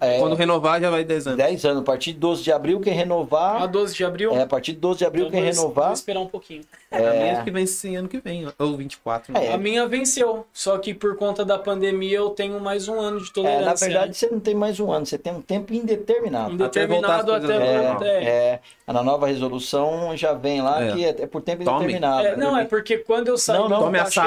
é, 0.00 0.18
Quando 0.18 0.34
renovar 0.36 0.80
já 0.80 0.90
vai 0.90 1.04
10 1.04 1.26
anos. 1.26 1.38
10 1.38 1.64
anos. 1.64 1.80
A 1.80 1.84
partir 1.84 2.12
de 2.12 2.18
12 2.18 2.42
de 2.42 2.52
abril, 2.52 2.80
quem 2.80 2.92
renovar. 2.92 3.62
A 3.62 3.66
12 3.66 3.94
de 3.94 4.04
abril? 4.04 4.32
É, 4.34 4.42
a 4.42 4.46
partir 4.46 4.72
de 4.72 4.78
12 4.78 4.98
de 4.98 5.04
abril, 5.04 5.26
Então, 5.26 5.32
quem 5.40 5.50
vou- 5.50 5.62
renovar. 5.62 5.84
Vou 5.86 5.94
esperar 5.94 6.20
um 6.20 6.26
pouquinho. 6.26 6.62
A 6.90 6.98
minha 6.98 7.10
É, 7.10 7.42
que 7.42 7.50
vence 7.50 7.94
ano 7.96 8.08
que 8.08 8.18
vem, 8.18 8.46
ou 8.58 8.76
24. 8.76 9.32
né? 9.32 9.46
É. 9.46 9.52
A 9.52 9.58
minha 9.58 9.86
venceu, 9.88 10.46
só 10.52 10.78
que 10.78 10.94
por 10.94 11.16
conta 11.16 11.44
da 11.44 11.58
pandemia 11.58 12.18
eu 12.18 12.30
tenho 12.30 12.60
mais 12.60 12.88
um 12.88 13.00
ano 13.00 13.20
de 13.20 13.30
é, 13.30 13.32
tolerância. 13.32 13.63
Na 13.64 13.74
verdade, 13.74 14.16
você 14.16 14.26
não 14.28 14.40
tem 14.40 14.54
mais 14.54 14.78
um 14.80 14.90
ano, 14.92 15.04
você 15.06 15.18
tem 15.18 15.32
um 15.32 15.40
tempo 15.42 15.72
indeterminado. 15.72 16.52
indeterminado 16.52 17.32
até 17.32 17.32
voltar 17.32 17.36
até, 17.36 17.58
coisas 17.58 17.68
É, 17.84 17.88
até- 17.88 18.24
é, 18.24 18.60
na 18.92 19.02
nova 19.02 19.26
resolução 19.26 20.16
já 20.16 20.32
vem 20.34 20.60
lá 20.62 20.82
É. 20.84 20.92
que 20.92 21.04
é, 21.04 21.08
é 21.08 21.26
por 21.26 21.42
tempo 21.42 21.64
Tome. 21.64 21.76
indeterminado. 21.84 22.26
É, 22.26 22.36
não, 22.36 22.56
é 22.56 22.64
porque 22.64 22.98
quando 22.98 23.28
eu 23.28 23.38
saí 23.38 23.56
Não, 23.58 23.68
não, 23.68 23.78
do 23.78 23.84
Tome 23.84 23.98
essa. 23.98 24.22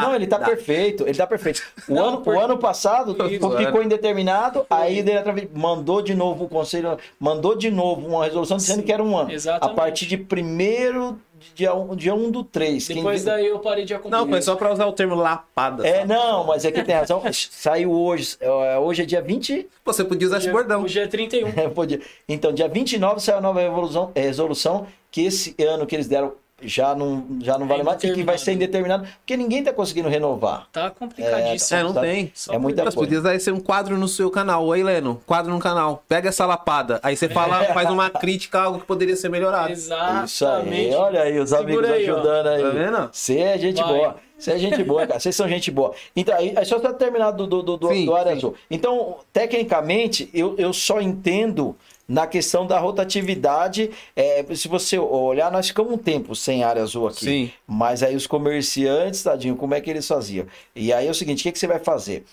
Não, 0.00 0.14
ele 0.14 0.26
tá 0.28 0.38
perfeito, 0.38 1.02
ele 1.06 1.18
tá 1.18 1.26
perfeito. 1.26 1.62
O, 1.88 1.94
Não, 1.94 2.08
ano, 2.08 2.16
porque- 2.18 2.38
o 2.38 2.40
ano 2.40 2.58
passado 2.58 3.16
Isso. 3.28 3.56
ficou 3.56 3.82
indeterminado, 3.82 4.64
aí 4.70 5.04
mandou 5.52 6.00
de 6.00 6.14
novo 6.14 6.44
o 6.44 6.48
conselho, 6.48 6.96
mandou 7.18 7.56
de 7.56 7.70
novo 7.70 8.06
uma 8.06 8.24
resolução 8.24 8.56
dizendo 8.56 8.76
Sim, 8.80 8.82
que 8.84 8.92
era 8.92 9.02
um 9.02 9.16
ano. 9.16 9.32
exatamente. 9.32 9.72
A 9.72 9.74
partir 9.74 10.06
de 10.06 10.16
primeiro 10.16 11.18
dia 11.54 11.74
1 11.74 11.92
um, 11.92 11.96
dia 11.96 12.14
um 12.14 12.30
do 12.30 12.44
3. 12.44 12.88
Depois 12.88 13.24
daí 13.24 13.46
eu 13.46 13.58
parei 13.58 13.84
de 13.84 13.94
acompanhar. 13.94 14.22
Não, 14.22 14.28
foi 14.28 14.42
só 14.42 14.56
pra 14.56 14.72
usar 14.72 14.86
o 14.86 14.92
termo 14.92 15.14
lapada. 15.14 15.86
É, 15.86 16.00
só. 16.00 16.06
não, 16.06 16.46
mas 16.46 16.64
é 16.64 16.72
que 16.72 16.82
tem 16.82 16.94
razão. 16.94 17.22
Saiu 17.32 17.90
hoje. 17.92 18.36
é, 18.40 18.78
Hoje 18.78 19.02
é 19.02 19.06
dia 19.06 19.22
20. 19.22 19.66
Você 19.84 20.04
podia 20.04 20.26
usar 20.26 20.38
esse 20.38 20.46
Hoje 20.46 20.50
é- 20.50 20.52
bordão. 20.52 20.82
Hoje 20.82 21.00
é 21.00 21.06
31. 21.06 21.48
É, 21.56 21.68
podia. 21.70 22.00
Então, 22.28 22.52
dia 22.52 22.68
29 22.68 23.20
saiu 23.20 23.38
a 23.38 23.40
nova 23.40 23.60
resolução, 23.60 24.10
é, 24.14 24.20
resolução 24.22 24.86
que 25.10 25.22
esse 25.22 25.54
ano 25.62 25.86
que 25.86 25.96
eles 25.96 26.06
deram 26.06 26.32
já 26.62 26.94
não, 26.94 27.24
já 27.40 27.58
não 27.58 27.66
É 27.66 27.68
vale 27.68 27.82
mais 27.82 28.00
que 28.00 28.22
vai 28.22 28.38
ser 28.38 28.52
indeterminado, 28.52 29.06
porque 29.18 29.36
ninguém 29.36 29.62
tá 29.62 29.72
conseguindo 29.72 30.08
renovar. 30.08 30.66
Tá 30.72 30.90
complicadíssimo. 30.90 31.78
É, 31.78 31.82
não 31.82 31.94
Sabe? 31.94 32.06
tem. 32.06 32.32
Só 32.34 32.52
É 32.52 32.58
muita 32.58 32.84
Mas 32.84 32.94
coisa. 32.94 33.20
podia 33.20 33.40
ser 33.40 33.52
um 33.52 33.60
quadro 33.60 33.96
no 33.98 34.08
seu 34.08 34.30
canal. 34.30 34.64
Oi, 34.66 34.82
Leno, 34.82 35.20
quadro 35.26 35.52
no 35.52 35.58
canal. 35.58 36.02
Pega 36.08 36.28
essa 36.28 36.46
lapada. 36.46 37.00
Aí 37.02 37.16
você 37.16 37.28
fala, 37.28 37.64
faz 37.74 37.90
uma 37.90 38.10
crítica 38.10 38.58
a 38.60 38.64
algo 38.64 38.80
que 38.80 38.86
poderia 38.86 39.16
ser 39.16 39.28
melhorado. 39.28 39.72
Isso 39.72 39.92
Exatamente. 39.92 40.74
aí, 40.88 40.94
olha 40.94 41.22
aí, 41.22 41.38
os 41.38 41.50
Segura 41.50 41.70
amigos 41.70 41.90
aí, 41.90 42.10
ó. 42.10 42.14
ajudando 42.14 42.46
aí. 42.48 42.62
Tá 42.62 42.70
vendo? 42.70 43.10
Você 43.12 43.38
é 43.38 43.58
gente 43.58 43.82
Vai. 43.82 43.92
boa. 43.92 44.16
Você 44.38 44.52
é 44.52 44.58
gente 44.58 44.82
boa, 44.82 45.06
cara. 45.06 45.20
Vocês 45.20 45.36
são 45.36 45.46
gente 45.46 45.70
boa. 45.70 45.92
Então, 46.16 46.34
aí, 46.34 46.54
só 46.64 46.78
está 46.78 46.92
terminado 46.94 47.46
do, 47.46 47.62
do, 47.62 47.76
do, 47.76 47.88
Sim, 47.88 48.06
do 48.06 48.16
área 48.16 48.32
sim. 48.32 48.38
azul. 48.38 48.54
Então, 48.70 49.16
tecnicamente, 49.32 50.30
eu, 50.32 50.54
eu 50.56 50.72
só 50.72 50.98
entendo 51.00 51.76
na 52.10 52.26
questão 52.26 52.66
da 52.66 52.76
rotatividade. 52.76 53.90
é, 54.16 54.44
se 54.56 54.66
você 54.66 54.98
olhar, 54.98 55.50
nós 55.52 55.68
ficamos 55.68 55.92
um 55.92 55.96
tempo 55.96 56.34
sem 56.34 56.64
área 56.64 56.82
azul 56.82 57.06
aqui. 57.06 57.24
Sim. 57.24 57.52
Mas 57.64 58.02
aí 58.02 58.16
os 58.16 58.26
comerciantes, 58.26 59.22
tadinho, 59.22 59.54
como 59.54 59.74
é 59.74 59.80
que 59.80 59.88
eles 59.88 60.08
faziam? 60.08 60.44
E 60.74 60.92
aí 60.92 61.06
é 61.06 61.10
o 61.10 61.14
seguinte, 61.14 61.40
o 61.40 61.42
que, 61.44 61.52
que 61.52 61.58
você 61.58 61.68
vai 61.68 61.78
fazer? 61.78 62.24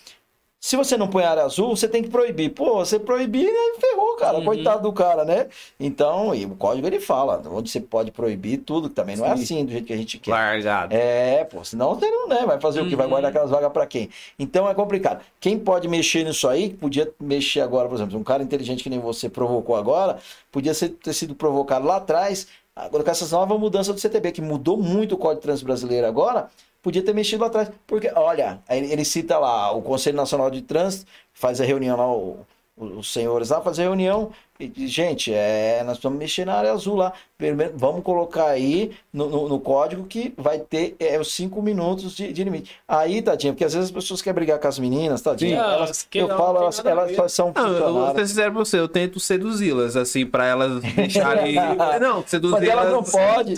Se 0.60 0.76
você 0.76 0.96
não 0.96 1.06
põe 1.06 1.22
área 1.22 1.44
azul, 1.44 1.76
você 1.76 1.86
tem 1.86 2.02
que 2.02 2.10
proibir. 2.10 2.50
Pô, 2.50 2.74
você 2.84 2.98
proibir, 2.98 3.44
né? 3.46 3.80
ferrou, 3.80 4.16
cara. 4.16 4.38
Uhum. 4.38 4.44
Coitado 4.44 4.82
do 4.82 4.92
cara, 4.92 5.24
né? 5.24 5.46
Então, 5.78 6.34
e 6.34 6.44
o 6.44 6.56
código 6.56 6.84
ele 6.84 6.98
fala 6.98 7.40
onde 7.48 7.70
você 7.70 7.80
pode 7.80 8.10
proibir 8.10 8.58
tudo, 8.58 8.88
que 8.88 8.94
também 8.96 9.16
não 9.16 9.24
é 9.24 9.36
Sim. 9.36 9.42
assim 9.42 9.64
do 9.64 9.70
jeito 9.70 9.86
que 9.86 9.92
a 9.92 9.96
gente 9.96 10.18
quer. 10.18 10.32
Largado. 10.32 10.92
É, 10.94 11.44
pô, 11.44 11.62
senão 11.64 11.94
você 11.94 12.10
não 12.10 12.26
né, 12.28 12.44
vai 12.44 12.60
fazer 12.60 12.80
o 12.80 12.88
que? 12.88 12.96
Vai 12.96 13.06
Uhum. 13.06 13.10
guardar 13.10 13.30
aquelas 13.30 13.50
vagas 13.50 13.70
pra 13.72 13.86
quem? 13.86 14.10
Então 14.36 14.68
é 14.68 14.74
complicado. 14.74 15.24
Quem 15.38 15.56
pode 15.56 15.86
mexer 15.86 16.24
nisso 16.24 16.48
aí, 16.48 16.70
podia 16.70 17.08
mexer 17.20 17.60
agora, 17.60 17.88
por 17.88 17.94
exemplo, 17.94 18.18
um 18.18 18.24
cara 18.24 18.42
inteligente 18.42 18.82
que 18.82 18.90
nem 18.90 18.98
você 18.98 19.28
provocou 19.28 19.76
agora, 19.76 20.18
podia 20.50 20.74
ser- 20.74 20.88
ter 20.88 21.12
sido 21.12 21.36
provocado 21.36 21.86
lá 21.86 21.96
atrás, 21.96 22.48
agora 22.74 23.04
com 23.04 23.10
essas 23.12 23.30
novas 23.30 23.58
mudanças 23.60 23.94
do 23.94 24.00
CTB, 24.00 24.32
que 24.32 24.42
mudou 24.42 24.76
muito 24.76 25.14
o 25.14 25.18
Código 25.18 25.40
Trânsito 25.42 25.66
Brasileiro 25.66 26.06
agora, 26.06 26.48
podia 26.82 27.02
ter 27.02 27.14
mexido 27.14 27.42
lá 27.42 27.48
atrás. 27.48 27.70
Porque, 27.86 28.10
olha, 28.14 28.62
ele 28.68 29.04
cita 29.04 29.38
lá, 29.38 29.72
o 29.72 29.82
Conselho 29.82 30.16
Nacional 30.16 30.50
de 30.50 30.62
Trânsito 30.62 31.10
faz 31.32 31.60
a 31.60 31.64
reunião 31.64 31.96
lá, 31.96 32.44
os 32.76 33.12
senhores 33.12 33.50
lá 33.50 33.60
fazem 33.60 33.84
a 33.84 33.88
reunião, 33.88 34.32
e 34.60 34.86
gente, 34.88 35.32
é, 35.32 35.82
nós 35.86 35.96
estamos 35.98 36.18
mexendo 36.18 36.48
na 36.48 36.54
área 36.54 36.72
azul 36.72 36.96
lá. 36.96 37.12
Primeiro, 37.36 37.72
Vamos 37.76 38.02
colocar 38.02 38.46
aí 38.48 38.90
no, 39.12 39.28
no- 39.28 39.48
no 39.48 39.60
código 39.60 40.02
que 40.04 40.34
vai 40.36 40.58
ter 40.58 40.96
é, 40.98 41.20
os 41.20 41.32
cinco 41.32 41.62
minutos 41.62 42.16
de, 42.16 42.32
de 42.32 42.42
limite. 42.42 42.72
Aí, 42.88 43.22
tadinha, 43.22 43.52
porque 43.52 43.64
às 43.64 43.72
vezes 43.74 43.90
as 43.90 43.94
pessoas 43.94 44.20
querem 44.20 44.34
brigar 44.34 44.58
com 44.58 44.66
as 44.66 44.76
meninas, 44.80 45.22
tadinha. 45.22 45.56
Sim, 45.62 45.70
elas, 45.72 46.02
que 46.10 46.18
eu 46.18 46.26
não 46.26 46.36
falo, 46.36 46.58
elas, 46.58 46.84
elas 46.84 47.32
são 47.32 47.52
Não, 47.54 47.68
eu 47.72 47.92
vou 47.92 48.14
ser 48.16 48.26
sincero 48.26 48.50
pra 48.52 48.64
você, 48.64 48.80
eu 48.80 48.88
tento 48.88 49.20
seduzi-las, 49.20 49.94
assim, 49.96 50.26
pra 50.26 50.46
elas 50.46 50.82
deixarem. 50.96 51.54
não, 51.54 51.76
Mas 51.76 51.80
elas 51.80 52.00
não 52.00 52.24
seduzi-las. 52.26 53.10
podem. 53.12 53.54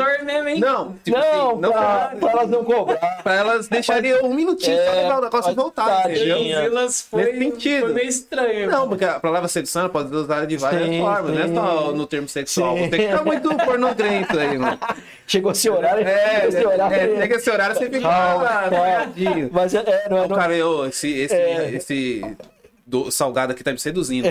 Não, 0.61 0.95
tipo 1.03 1.17
Não, 1.19 1.51
assim, 1.53 1.61
não 1.61 1.73
pra, 1.73 2.12
pra 2.20 2.31
elas 2.33 2.51
não 2.51 2.65
cobrar. 2.65 3.23
pra 3.23 3.35
elas 3.35 3.67
deixarem 3.69 4.23
um 4.23 4.35
minutinho 4.35 4.77
pra 4.77 4.95
É, 4.95 5.03
levar 5.05 5.19
o 5.20 5.23
negócio 5.23 5.55
voltar? 5.55 6.03
Silas 6.11 7.01
foi, 7.01 7.25
foi 7.25 7.93
meio 7.95 8.07
estranho. 8.09 8.70
Não, 8.70 8.87
porque 8.89 9.07
a 9.07 9.19
palavra 9.19 9.49
sedução 9.49 9.81
ela 9.83 9.89
pode 9.91 10.11
ser 10.11 10.17
usada 10.17 10.47
de 10.47 10.59
várias 10.59 10.90
Sim, 10.91 11.01
formas, 11.01 11.35
não 11.35 11.43
é 11.43 11.49
sim. 11.49 11.55
só 11.55 11.93
no 11.93 12.07
termo 12.07 12.28
sexual. 12.28 12.77
Sim. 12.77 12.83
Você 12.85 12.89
tem 12.91 13.01
que 13.01 13.07
ficar 13.09 13.25
muito 13.25 13.57
pornogrento 13.57 14.39
aí, 14.39 14.59
mano. 14.59 14.78
Chegou 15.27 15.52
esse 15.52 15.70
horário. 15.70 16.07
É, 16.07 16.47
esse 16.49 16.67
horário. 16.67 16.97
é, 16.97 17.20
chega 17.20 17.36
esse 17.36 17.51
horário 17.51 17.77
você 17.77 17.85
fica 17.86 18.01
Calma, 18.01 18.44
ah, 18.47 18.69
calma. 18.70 18.86
tadinho. 19.07 19.51
Mas 19.52 19.75
é, 19.75 19.78
é, 19.78 20.09
não 20.09 20.19
é. 20.19 20.20
O 20.23 20.28
Não, 20.28 20.36
cara, 20.36 20.55
eu, 20.57 20.86
esse, 20.86 21.09
esse, 21.09 21.35
É. 21.35 21.70
esse 21.75 22.36
do 22.85 23.09
salgado 23.09 23.52
aqui 23.52 23.62
tá 23.62 23.70
me 23.70 23.78
seduzindo. 23.78 24.27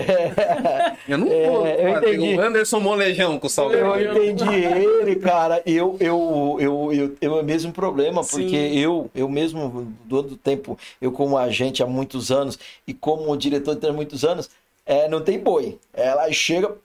Eu 1.08 1.16
não 1.16 1.26
É, 1.32 1.46
vou 1.48 1.66
eu 1.66 1.94
fazer 1.94 2.14
entendi. 2.14 2.34
o 2.34 2.40
Anderson 2.42 2.80
Molejão 2.80 3.38
com 3.38 3.46
o 3.46 3.50
salgado. 3.50 3.82
Eu 3.98 4.10
entendi 4.30 4.54
ele, 4.54 5.16
cara. 5.16 5.62
Eu, 5.64 5.96
eu, 5.98 6.58
eu, 6.60 6.88
eu, 6.92 7.16
eu 7.22 7.38
é 7.38 7.40
o 7.40 7.44
mesmo 7.44 7.72
problema, 7.72 8.22
porque 8.22 8.48
Sim. 8.50 8.78
eu, 8.78 9.10
eu 9.14 9.26
mesmo, 9.30 9.90
todo 10.08 10.36
tempo, 10.36 10.78
eu 11.00 11.10
como 11.10 11.38
agente 11.38 11.82
há 11.82 11.86
muitos 11.86 12.30
anos 12.30 12.58
e 12.86 12.92
como 12.92 13.34
diretor 13.34 13.74
de 13.76 13.88
há 13.88 13.92
muitos 13.94 14.24
anos, 14.24 14.50
é, 14.90 15.08
não 15.08 15.22
tem 15.22 15.38
boi. 15.38 15.78
Ela 15.94 16.30
chega. 16.32 16.76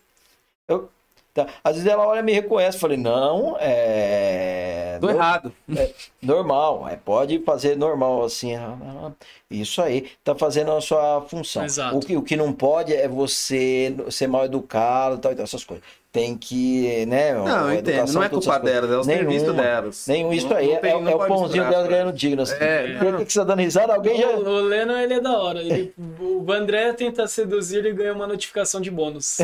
Eu, 0.67 0.89
tá. 1.33 1.47
Às 1.63 1.75
vezes 1.75 1.89
ela 1.89 2.05
olha 2.07 2.19
e 2.19 2.23
me 2.23 2.33
reconhece. 2.33 2.77
Falei, 2.77 2.97
não, 2.97 3.57
é. 3.59 4.97
Tô 5.01 5.07
no- 5.07 5.13
errado. 5.13 5.53
é 5.75 5.93
normal, 6.21 6.87
é, 6.87 6.95
pode 6.95 7.39
fazer 7.39 7.75
normal 7.75 8.23
assim. 8.23 8.55
ah, 8.55 8.77
ah, 8.81 9.11
Isso 9.49 9.81
aí, 9.81 10.09
tá 10.23 10.35
fazendo 10.35 10.71
a 10.71 10.81
sua 10.81 11.21
função. 11.29 11.63
Exato. 11.65 11.97
O 11.97 11.99
que, 11.99 12.15
o 12.17 12.21
que 12.21 12.35
não 12.35 12.53
pode 12.53 12.93
é 12.93 13.07
você 13.07 13.95
ser 14.09 14.27
mal 14.27 14.45
educado, 14.45 15.17
tal, 15.17 15.35
tal, 15.35 15.43
essas 15.43 15.63
coisas. 15.63 15.83
Tem 16.15 16.37
que, 16.37 17.05
né? 17.07 17.33
Não, 17.33 17.45
a 17.45 17.49
eu 17.49 17.73
entendo. 17.73 17.89
educação, 17.89 18.15
Não 18.15 18.23
é 18.23 18.29
culpa 18.29 18.57
delas, 18.57 18.89
é 18.89 18.97
o 18.97 19.03
serviço 19.03 19.51
delas. 19.53 20.05
Nenhum, 20.07 20.31
isso 20.31 20.47
Não- 20.47 20.55
aí. 20.55 20.67
não 20.67 20.73
é, 20.75 20.77
tem- 20.77 20.91
é- 20.91 21.11
é 21.11 21.15
o 21.15 21.27
pãozinho 21.27 21.69
delas 21.69 21.87
ganhando 21.89 22.13
dignas. 22.13 22.51
É, 22.53 22.93
Por 22.97 23.17
que, 23.17 23.25
que 23.25 23.33
você 23.33 23.39
tá 23.39 23.45
dando 23.45 23.59
risada? 23.59 23.93
Alguém 23.93 24.17
já. 24.21 24.29
O, 24.29 24.39
o 24.47 24.61
Leno, 24.61 24.93
ele 24.93 25.15
é 25.15 25.19
da 25.19 25.37
hora. 25.37 25.59
Ele, 25.59 25.93
o 25.97 26.49
André 26.53 26.93
tenta 26.93 27.27
seduzir 27.27 27.85
e 27.85 27.91
ganha 27.91 28.13
uma 28.13 28.25
notificação 28.27 28.79
de 28.79 28.89
bônus. 28.89 29.39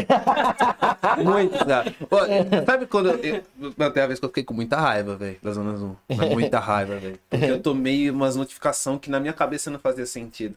Muito, 1.22 1.66
cara. 1.66 1.94
Ó, 2.10 2.20
sabe 2.66 2.86
quando 2.86 3.10
eu, 3.10 3.20
eu, 3.20 3.42
não, 3.78 3.92
tem 3.92 4.02
uma 4.02 4.08
vez 4.08 4.18
que 4.20 4.26
eu 4.26 4.30
fiquei 4.30 4.44
com 4.46 4.54
muita 4.54 4.78
raiva, 4.78 5.16
velho, 5.18 5.38
da 5.44 5.52
Zona 5.52 5.74
Azul. 5.74 5.98
Mas 6.08 6.30
muita 6.30 6.58
raiva, 6.60 6.96
velho. 6.96 7.20
Porque 7.30 7.46
eu 7.46 7.60
tomei 7.60 8.10
umas 8.10 8.38
notificações 8.38 9.00
que 9.02 9.10
na 9.10 9.20
minha 9.20 9.34
cabeça 9.34 9.70
não 9.70 9.78
fazia 9.80 10.06
sentido. 10.06 10.56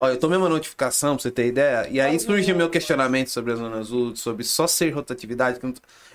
Ó, 0.00 0.08
eu 0.08 0.18
tomei 0.18 0.38
uma 0.38 0.48
notificação, 0.48 1.16
pra 1.16 1.22
você 1.22 1.30
ter 1.30 1.46
ideia, 1.46 1.88
e 1.90 2.00
aí 2.00 2.18
surge 2.20 2.52
o 2.52 2.56
meu 2.56 2.70
questionamento 2.70 3.30
sobre 3.30 3.52
a 3.52 3.56
Zona 3.56 3.78
Azul, 3.78 4.14
sobre 4.14 4.44
só 4.44 4.66
ser 4.66 4.90
rotatividade. 4.90 5.58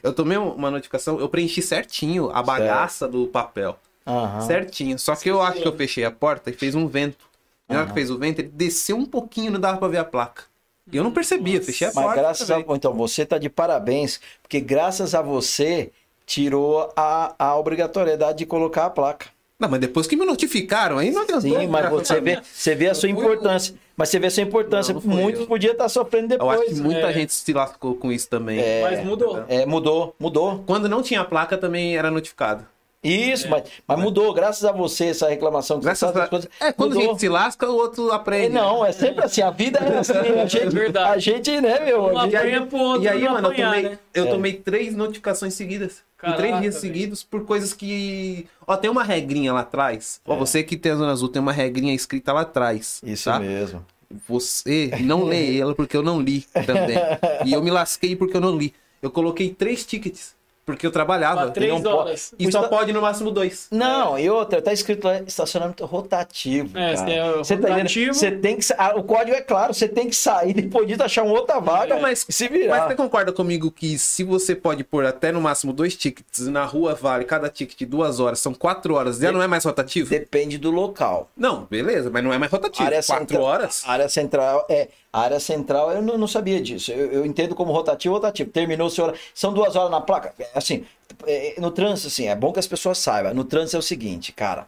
Eu 0.01 0.13
tomei 0.13 0.37
uma 0.37 0.71
notificação, 0.71 1.19
eu 1.19 1.27
preenchi 1.27 1.61
certinho 1.61 2.29
a 2.31 2.41
bagaça 2.41 3.07
do 3.07 3.27
papel. 3.27 3.77
Aham. 4.07 4.41
Certinho. 4.41 4.97
Só 4.97 5.15
que 5.15 5.29
eu 5.29 5.41
acho 5.41 5.61
que 5.61 5.67
eu 5.67 5.75
fechei 5.75 6.05
a 6.05 6.11
porta 6.11 6.49
e 6.49 6.53
fez 6.53 6.75
um 6.75 6.87
vento. 6.87 7.25
E 7.69 7.73
na 7.73 7.79
hora 7.79 7.87
que 7.87 7.93
fez 7.93 8.09
o 8.09 8.17
vento, 8.17 8.39
ele 8.39 8.49
desceu 8.49 8.95
um 8.97 9.05
pouquinho, 9.05 9.51
não 9.51 9.59
dava 9.59 9.77
pra 9.77 9.87
ver 9.87 9.97
a 9.97 10.05
placa. 10.05 10.43
E 10.91 10.97
eu 10.97 11.03
não 11.03 11.11
percebia, 11.11 11.61
fechei 11.61 11.87
a 11.87 11.91
Mas 11.93 12.03
porta. 12.05 12.21
graças 12.21 12.51
a. 12.51 12.55
também. 12.55 12.75
Então, 12.75 12.93
você 12.93 13.25
tá 13.25 13.37
de 13.37 13.49
parabéns, 13.49 14.19
porque 14.41 14.59
graças 14.59 15.15
a 15.15 15.21
você 15.21 15.91
tirou 16.25 16.91
a, 16.95 17.33
a 17.37 17.55
obrigatoriedade 17.57 18.39
de 18.39 18.45
colocar 18.45 18.85
a 18.85 18.89
placa. 18.89 19.27
Não, 19.59 19.69
mas 19.69 19.79
depois 19.79 20.07
que 20.07 20.15
me 20.15 20.25
notificaram, 20.25 20.97
aí 20.97 21.11
não 21.11 21.21
adiantou. 21.21 21.41
Sim, 21.59 21.67
mas 21.67 21.89
você 21.89 22.19
vê, 22.19 22.41
você 22.43 22.75
vê 22.75 22.89
a 22.89 22.93
sua 22.95 23.07
Eu 23.09 23.13
importância. 23.13 23.75
Mas 23.95 24.09
você 24.09 24.19
vê 24.19 24.27
a 24.27 24.31
sua 24.31 24.43
importância. 24.43 24.93
Não, 24.93 25.01
não 25.01 25.15
Muitos 25.15 25.41
eu. 25.41 25.47
podiam 25.47 25.71
estar 25.73 25.87
sofrendo 25.87 26.25
Eu 26.33 26.39
depois. 26.39 26.59
acho 26.61 26.69
que 26.69 26.81
muita 26.81 27.09
É. 27.09 27.13
gente 27.13 27.33
se 27.33 27.53
lascou 27.53 27.95
com 27.95 28.11
isso 28.11 28.27
também. 28.27 28.59
Mas 28.81 29.05
mudou. 29.05 29.45
É, 29.47 29.65
mudou, 29.65 30.15
mudou. 30.19 30.63
Quando 30.65 30.89
não 30.89 31.01
tinha 31.03 31.23
placa, 31.23 31.57
também 31.57 31.95
era 31.95 32.09
notificado. 32.09 32.65
Isso, 33.03 33.49
mas, 33.49 33.63
mas 33.87 33.99
mudou, 33.99 34.33
graças 34.33 34.63
a 34.63 34.71
você, 34.71 35.07
essa 35.07 35.27
reclamação 35.27 35.77
que 35.79 35.83
Graças 35.85 36.07
você 36.09 36.13
faz 36.13 36.25
a... 36.25 36.29
coisas. 36.29 36.49
É, 36.59 36.71
quando 36.71 36.91
a 36.93 36.95
mudou. 36.95 37.09
gente 37.11 37.19
se 37.19 37.27
lasca, 37.29 37.69
o 37.69 37.75
outro 37.75 38.11
É, 38.11 38.15
aprende. 38.15 38.49
Não, 38.53 38.85
é 38.85 38.91
sempre 38.93 39.25
assim, 39.25 39.41
a 39.41 39.51
vida 39.51 39.79
é 39.79 39.97
assim. 39.97 40.13
A 40.13 40.45
gente, 40.47 40.69
verdade. 40.69 41.09
a 41.13 41.17
gente 41.17 41.61
né, 41.61 41.79
meu? 41.81 42.03
Um 42.05 42.17
a 42.17 42.23
gente- 42.23 42.35
apanha 42.37 42.65
pro 42.65 42.77
outro 42.77 43.03
E 43.03 43.07
aí, 43.09 43.23
não 43.23 43.33
mano, 43.33 43.47
eu 43.47 43.51
apanhar, 43.51 43.73
tomei, 43.75 43.89
né? 43.89 43.99
eu 44.13 44.25
É. 44.25 44.29
tomei 44.29 44.53
três 44.53 44.95
notificações 44.95 45.53
seguidas. 45.53 46.01
Caraca, 46.17 46.37
três 46.39 46.61
dias 46.61 46.75
seguidos 46.75 47.21
por 47.23 47.43
coisas 47.45 47.73
que. 47.73 48.47
Ó, 48.65 48.77
tem 48.77 48.89
uma 48.89 49.03
regrinha 49.03 49.51
lá 49.51 49.59
atrás. 49.59 50.21
Ó, 50.25 50.35
É. 50.35 50.37
você 50.37 50.63
que 50.63 50.77
tem 50.77 50.93
a 50.93 50.95
Zona 50.95 51.11
Azul, 51.11 51.27
tem 51.27 51.41
uma 51.41 51.51
regrinha 51.51 51.93
escrita 51.93 52.31
lá 52.31 52.41
atrás. 52.41 53.01
Isso 53.03 53.29
tá? 53.29 53.39
mesmo. 53.39 53.85
Você 54.29 54.91
não 55.01 55.23
lê 55.25 55.57
ela 55.59 55.75
porque 55.75 55.97
eu 55.97 56.03
não 56.03 56.21
li 56.21 56.45
também. 56.65 56.97
e 57.45 57.51
eu 57.53 57.61
me 57.61 57.71
lasquei 57.71 58.15
porque 58.15 58.37
eu 58.37 58.41
não 58.41 58.55
li. 58.55 58.73
Eu 59.01 59.11
coloquei 59.11 59.49
três 59.49 59.85
tickets. 59.85 60.33
Porque 60.65 60.87
eu 60.87 60.91
trabalhava. 60.91 61.51
Três 61.51 61.71
não 61.73 61.81
pode- 61.81 61.95
horas. 61.95 62.33
E 62.39 62.49
só 62.51 62.67
pode 62.69 62.93
no 62.93 63.01
máximo 63.01 63.29
dois. 63.31 63.67
Não, 63.69 64.17
e 64.17 64.29
outra, 64.29 64.61
tá 64.61 64.71
escrito 64.71 65.05
lá 65.05 65.19
estacionamento 65.19 65.85
rotativo. 65.85 66.77
É, 66.77 66.95
cara. 66.95 67.11
é 67.11 67.31
Você 67.37 67.57
tá 67.57 67.67
rotativo- 67.69 68.01
entendendo? 68.11 68.13
Você 68.13 68.31
tem 68.31 68.57
que. 68.57 68.65
ah, 68.77 68.93
O 68.95 69.03
código 69.03 69.35
é 69.35 69.41
claro, 69.41 69.73
você 69.73 69.87
tem 69.87 70.09
que 70.09 70.15
sair 70.15 70.53
depois 70.53 70.87
disso, 70.87 71.03
achar 71.03 71.23
uma 71.23 71.33
outra 71.33 71.59
vaga 71.59 71.99
Mas- 71.99 72.25
e 72.29 72.31
se 72.31 72.43
Mas 72.49 72.51
virar. 72.61 72.87
você 72.87 72.95
concorda 72.95 73.33
comigo 73.33 73.69
que 73.71 73.97
se 73.97 74.23
você 74.23 74.55
pode 74.55 74.83
pôr 74.83 75.05
até 75.05 75.31
no 75.31 75.41
máximo 75.41 75.73
dois 75.73 75.95
tickets, 75.95 76.47
na 76.47 76.63
rua 76.63 76.95
vale 76.95 77.25
cada 77.25 77.49
ticket 77.49 77.87
duas 77.87 78.19
horas, 78.19 78.39
são 78.39 78.53
quatro 78.53 78.93
horas, 78.95 79.17
já 79.17 79.31
não 79.31 79.41
é 79.43 79.47
mais 79.47 79.63
rotativo? 79.65 80.09
Depende 80.09 80.57
do 80.57 80.71
local. 80.71 81.29
Não, 81.35 81.65
beleza, 81.69 82.09
mas 82.09 82.23
não 82.23 82.31
é 82.33 82.37
mais 82.37 82.51
rotativo. 82.51 82.85
área 82.85 83.03
quatro 83.03 83.27
central, 83.27 83.41
horas? 83.43 83.83
A 83.85 83.91
área 83.91 84.07
central 84.09 84.65
é. 84.69 84.87
A 85.13 85.21
área 85.21 85.39
central, 85.39 85.91
eu 85.91 86.01
não, 86.01 86.17
não 86.17 86.27
sabia 86.27 86.59
disso. 86.59 86.91
Eu, 86.91 87.11
eu 87.11 87.25
entendo 87.25 87.53
como 87.55 87.71
rotativo, 87.71 88.15
rotativo. 88.15 88.49
Terminou 88.49 88.89
sua 88.89 89.05
hora. 89.09 89.19
São 89.33 89.53
duas 89.53 89.75
horas 89.75 89.91
na 89.91 90.01
placa. 90.01 90.33
É, 90.39 90.49
Assim, 90.55 90.85
é, 91.27 91.55
no 91.61 91.69
trânsito, 91.71 92.07
assim, 92.07 92.27
é 92.27 92.35
bom 92.35 92.51
que 92.51 92.59
as 92.59 92.67
pessoas 92.67 92.97
saibam. 92.97 93.33
No 93.33 93.45
trânsito 93.45 93.77
é 93.77 93.79
o 93.79 93.83
seguinte, 93.83 94.31
cara. 94.31 94.67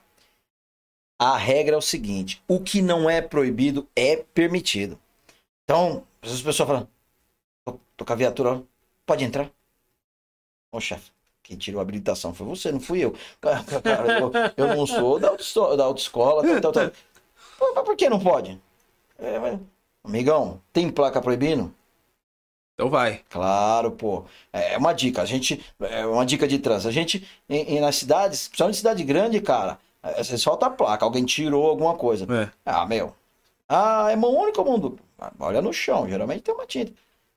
A 1.20 1.38
regra 1.38 1.76
é 1.76 1.78
o 1.78 1.82
seguinte: 1.82 2.42
o 2.48 2.60
que 2.60 2.82
não 2.82 3.10
é 3.10 3.22
proibido 3.22 3.88
é 3.96 4.18
permitido. 4.18 5.00
Então, 5.64 6.06
as 6.22 6.42
pessoas 6.42 6.68
falam, 6.68 6.90
tô, 7.66 7.80
tô 7.98 8.06
com 8.06 8.14
a 8.14 8.18
viatura, 8.18 8.64
pode 9.06 9.24
entrar. 9.26 9.52
Ô, 10.72 10.80
chefe, 10.80 11.12
quem 11.42 11.58
tirou 11.58 11.80
a 11.80 11.84
habilitação 11.84 12.34
foi 12.34 12.46
você, 12.46 12.72
não 12.72 12.80
fui 12.80 13.00
eu. 13.04 13.14
Cara, 13.42 14.20
eu, 14.20 14.32
eu 14.58 14.76
não 14.76 14.86
sou 14.86 15.20
da 15.20 15.30
autoescola, 15.30 15.78
da 15.78 15.86
autoescola 15.86 16.44
tal, 16.44 16.62
tal, 16.62 16.72
tal. 16.72 16.92
Mas 17.76 17.86
por 17.86 17.96
que 17.96 18.10
não 18.10 18.20
pode? 18.20 18.60
É, 19.20 19.40
mas- 19.40 19.60
Amigão, 20.06 20.62
tem 20.72 20.90
placa 20.90 21.22
proibindo? 21.22 21.74
Então 22.74 22.90
vai. 22.90 23.24
Claro, 23.30 23.92
pô. 23.92 24.26
É 24.52 24.78
uma 24.78 24.94
dica. 24.94 25.22
A 25.22 25.26
gente. 25.26 25.64
É 25.80 26.06
uma 26.06 26.26
dica 26.26 26.48
de 26.48 26.60
trânsito. 26.60 26.90
A 26.90 26.92
gente, 26.92 27.26
em, 27.50 27.78
em- 27.78 27.80
nas 27.80 27.96
cidades, 27.96 28.48
principalmente 28.48 28.78
cidade 28.78 29.04
grande, 29.04 29.40
cara, 29.42 29.80
é, 30.04 30.24
você 30.24 30.38
solta 30.38 30.66
a 30.68 30.70
placa, 30.70 31.06
alguém 31.06 31.26
tirou 31.26 31.68
alguma 31.70 31.96
coisa. 31.96 32.26
É. 32.34 32.52
Ah, 32.66 32.86
meu. 32.86 33.16
Ah, 33.70 34.10
é 34.12 34.16
mão 34.18 34.32
única 34.36 34.62
ou 34.62 34.68
mão 34.68 34.80
dupla? 34.80 35.06
Ah, 35.20 35.32
Olha 35.40 35.62
no 35.62 35.74
chão, 35.74 36.10
geralmente 36.10 36.44
tem 36.44 36.54
uma 36.56 36.66
tinta. 36.68 36.94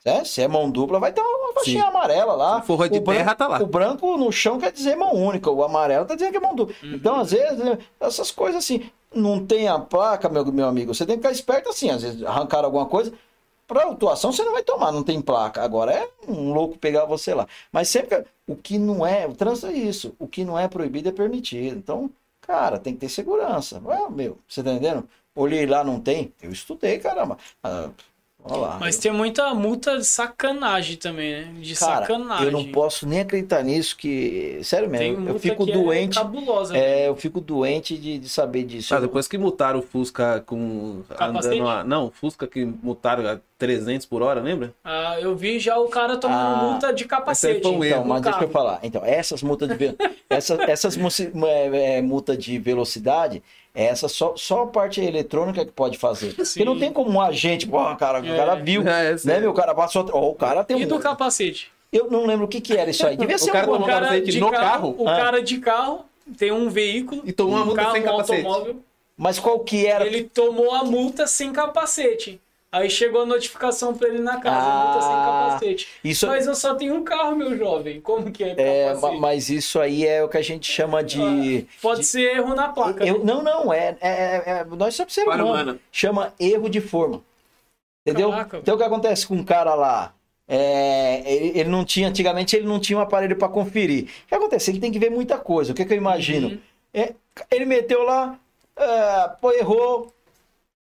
É, 0.08 0.24
se 0.24 0.40
é 0.42 0.48
mão 0.48 0.70
dupla, 0.70 0.98
vai 0.98 1.12
ter 1.12 1.20
uma 1.20 1.52
faixinha 1.54 1.82
Sim. 1.82 1.88
amarela 1.88 2.34
lá. 2.34 2.60
Se 2.60 2.66
for 2.66 2.88
de 2.88 2.98
O 2.98 3.00
branco- 3.00 3.18
terra, 3.18 3.34
tá 3.34 3.46
lá. 3.46 3.62
O 3.62 3.66
branco 3.66 4.16
no 4.16 4.32
chão 4.32 4.58
quer 4.58 4.72
dizer 4.72 4.96
mão 4.96 5.12
única, 5.14 5.50
o 5.50 5.62
amarelo 5.62 6.04
tá 6.06 6.14
dizendo 6.14 6.30
que 6.32 6.36
é 6.38 6.40
mão 6.40 6.54
dupla. 6.54 6.74
Uhum. 6.82 6.94
Então, 6.94 7.20
às 7.20 7.30
vezes, 7.30 7.58
né, 7.58 7.78
essas 8.00 8.30
coisas 8.30 8.64
assim, 8.64 8.90
não 9.14 9.44
tem 9.44 9.68
a 9.68 9.78
placa, 9.78 10.28
meu, 10.28 10.44
meu 10.46 10.66
amigo, 10.68 10.94
você 10.94 11.04
tem 11.06 11.16
que 11.16 11.22
ficar 11.22 11.32
esperto 11.32 11.68
assim, 11.70 11.90
às 11.90 12.02
vezes 12.02 12.22
arrancaram 12.22 12.66
alguma 12.66 12.86
coisa. 12.86 13.12
Pra 13.66 13.84
autuação 13.84 14.32
você 14.32 14.42
não 14.44 14.52
vai 14.52 14.62
tomar, 14.62 14.90
não 14.90 15.02
tem 15.02 15.20
placa. 15.20 15.62
Agora 15.62 15.92
é 15.92 16.08
um 16.26 16.54
louco 16.54 16.78
pegar 16.78 17.04
você 17.04 17.34
lá. 17.34 17.46
Mas 17.70 17.88
sempre 17.90 18.16
que- 18.16 18.24
o 18.46 18.56
que 18.56 18.78
não 18.78 19.06
é, 19.06 19.26
o 19.26 19.34
trânsito 19.34 19.66
é 19.66 19.72
isso. 19.74 20.14
O 20.18 20.26
que 20.26 20.42
não 20.42 20.58
é 20.58 20.66
proibido 20.68 21.10
é 21.10 21.12
permitido. 21.12 21.76
Então, 21.76 22.08
cara, 22.40 22.78
tem 22.78 22.94
que 22.94 23.00
ter 23.00 23.10
segurança. 23.10 23.78
Ué, 23.84 24.08
meu, 24.08 24.38
você 24.48 24.62
tá 24.62 24.70
entendendo? 24.72 25.06
Olhei 25.36 25.66
lá, 25.66 25.84
não 25.84 26.00
tem. 26.00 26.32
Eu 26.42 26.50
estudei, 26.50 26.98
caramba. 26.98 27.36
Ah, 27.62 27.90
lá. 28.46 28.76
Mas 28.80 28.96
tem 28.98 29.12
muita 29.12 29.52
multa 29.54 29.98
de 29.98 30.04
sacanagem 30.04 30.96
também, 30.96 31.32
né? 31.32 31.54
De 31.60 31.74
Cara, 31.74 32.06
sacanagem. 32.06 32.46
eu 32.46 32.52
não 32.52 32.64
posso 32.70 33.06
nem 33.06 33.20
acreditar 33.20 33.62
nisso 33.62 33.96
que. 33.96 34.60
Sério 34.62 34.88
Tem 34.90 35.10
mesmo, 35.10 35.24
multa 35.24 35.36
eu 35.36 35.40
fico 35.40 35.66
que 35.66 35.72
doente. 35.72 36.18
É 36.18 36.22
cabulosa. 36.22 36.72
né? 36.72 36.78
É, 36.80 37.08
eu 37.08 37.16
fico 37.16 37.40
doente 37.40 37.96
de, 37.98 38.18
de 38.18 38.28
saber 38.28 38.64
disso. 38.64 38.94
Ah, 38.94 39.00
depois 39.00 39.26
que 39.26 39.36
multaram 39.36 39.80
o 39.80 39.82
Fusca 39.82 40.42
com. 40.46 41.02
Capacete? 41.08 41.54
Andando 41.56 41.68
a... 41.68 41.84
Não, 41.84 42.06
o 42.06 42.10
Fusca 42.10 42.46
que 42.46 42.64
multaram, 42.64 43.40
300 43.58 44.06
por 44.06 44.22
hora, 44.22 44.40
lembra? 44.40 44.72
Ah, 44.84 45.16
eu 45.20 45.34
vi 45.34 45.58
já 45.58 45.76
o 45.78 45.88
cara 45.88 46.16
tomando 46.16 46.38
Ah, 46.60 46.62
multa 46.62 46.92
de 46.92 47.04
capacete. 47.04 47.60
foi 47.60 47.72
um 47.72 47.84
Então, 47.84 47.98
erro. 47.98 48.08
mas 48.08 48.22
deixa 48.22 48.44
eu 48.44 48.48
falar. 48.48 48.78
Então, 48.84 49.04
essas 49.04 49.42
multas 49.42 49.68
de 49.76 49.96
essas, 50.30 50.58
essas 50.60 50.96
é, 50.96 51.96
é, 51.98 52.02
multas 52.02 52.38
de 52.38 52.56
velocidade, 52.58 53.42
essa 53.86 54.08
só, 54.08 54.34
só 54.36 54.62
a 54.62 54.66
parte 54.66 55.00
eletrônica 55.00 55.64
que 55.64 55.72
pode 55.72 55.96
fazer. 55.98 56.34
Porque 56.36 56.64
não 56.64 56.78
tem 56.78 56.92
como 56.92 57.10
um 57.10 57.20
agente, 57.20 57.66
pô, 57.66 57.78
cara, 57.96 58.20
o 58.20 58.26
É. 58.26 58.36
cara 58.36 58.54
viu, 58.56 58.80
É, 58.82 58.84
né, 58.84 59.16
sério. 59.16 59.42
meu? 59.42 59.50
O 59.50 59.54
cara 59.54 59.74
passou. 59.74 60.08
Ó, 60.12 60.30
o 60.30 60.34
cara 60.34 60.64
tem 60.64 60.80
E 60.80 60.84
um. 60.84 60.88
do 60.88 60.98
capacete? 60.98 61.70
Eu 61.92 62.10
não 62.10 62.26
lembro 62.26 62.44
o 62.44 62.48
que 62.48 62.60
que 62.60 62.76
era 62.76 62.90
isso 62.90 63.06
aí. 63.06 63.16
Devia 63.16 63.36
O 63.36 63.38
ser 63.38 63.52
cara 63.52 63.66
um 63.66 63.70
tomou 63.72 63.82
O 63.82 63.86
cara 63.86 64.00
capacete 64.06 64.30
de 64.32 64.40
no 64.40 64.50
carro, 64.50 64.64
carro? 64.92 64.94
o 64.98 65.08
Ah. 65.08 65.16
cara 65.16 65.42
de 65.42 65.58
carro 65.58 66.04
tem 66.36 66.52
um 66.52 66.68
veículo 66.68 67.22
E 67.24 67.32
tomou 67.32 67.54
uma 67.54 67.62
um 67.62 67.66
multa 67.66 67.80
carro, 67.82 67.92
sem 67.94 68.02
um 68.02 68.04
capacete. 68.04 68.46
automóvel. 68.46 68.76
Mas 69.16 69.38
qual 69.38 69.58
que 69.60 69.86
era? 69.86 70.06
Ele 70.06 70.24
tomou 70.24 70.72
a 70.74 70.84
multa 70.84 71.26
sem 71.26 71.52
capacete. 71.52 72.40
Aí 72.70 72.90
chegou 72.90 73.22
a 73.22 73.26
notificação 73.26 73.94
pra 73.94 74.08
ele 74.08 74.18
na 74.18 74.38
casa, 74.40 74.66
Ah, 74.66 74.84
multa 74.84 75.00
sem 75.00 75.16
capacete. 75.16 75.88
isso- 76.04 76.26
Mas 76.26 76.46
eu 76.46 76.54
só 76.54 76.74
tenho 76.74 76.94
um 76.96 77.02
carro, 77.02 77.34
meu 77.34 77.56
jovem. 77.56 77.98
Como 77.98 78.30
que 78.30 78.44
é 78.44 78.54
É, 78.58 78.88
capacete? 78.94 79.20
mas 79.20 79.48
isso 79.48 79.80
aí 79.80 80.06
é 80.06 80.22
o 80.22 80.28
que 80.28 80.36
a 80.36 80.42
gente 80.42 80.70
chama 80.70 81.02
de. 81.02 81.66
Pode 81.80 82.04
ser 82.04 82.36
erro 82.36 82.54
na 82.54 82.68
placa. 82.68 83.06
Eu- 83.06 83.20
né? 83.20 83.24
não, 83.24 83.42
não, 83.42 83.72
é, 83.72 83.96
é, 84.02 84.42
é- 84.60 84.64
Nós 84.64 84.94
somos 84.94 85.14
ser 85.14 85.24
Falha 85.24 85.42
humano. 85.42 85.62
humana. 85.62 85.78
Chama 85.90 86.34
erro 86.38 86.68
de 86.68 86.80
forma. 86.82 87.22
Entendeu? 88.06 88.30
Caraca. 88.30 88.58
Então 88.58 88.74
o 88.74 88.78
que 88.78 88.84
acontece 88.84 89.26
com 89.26 89.34
um 89.34 89.44
cara 89.44 89.74
lá? 89.74 90.12
É, 90.46 91.22
ele, 91.26 91.58
ele 91.60 91.68
não 91.70 91.84
tinha, 91.84 92.08
antigamente 92.08 92.54
ele 92.56 92.66
não 92.66 92.78
tinha 92.80 92.98
um 92.98 93.02
aparelho 93.02 93.36
para 93.36 93.48
conferir. 93.48 94.04
O 94.24 94.28
que 94.28 94.34
acontece? 94.34 94.70
Ele 94.70 94.80
tem 94.80 94.90
que 94.92 94.98
ver 94.98 95.10
muita 95.10 95.38
coisa. 95.38 95.72
O 95.72 95.74
que, 95.74 95.84
que 95.84 95.92
eu 95.92 95.96
imagino? 95.98 96.48
Uhum. 96.48 96.58
É, 96.92 97.14
ele 97.50 97.64
meteu 97.66 98.02
lá, 98.02 98.38
é, 98.76 99.28
pô, 99.40 99.52
errou, 99.52 100.10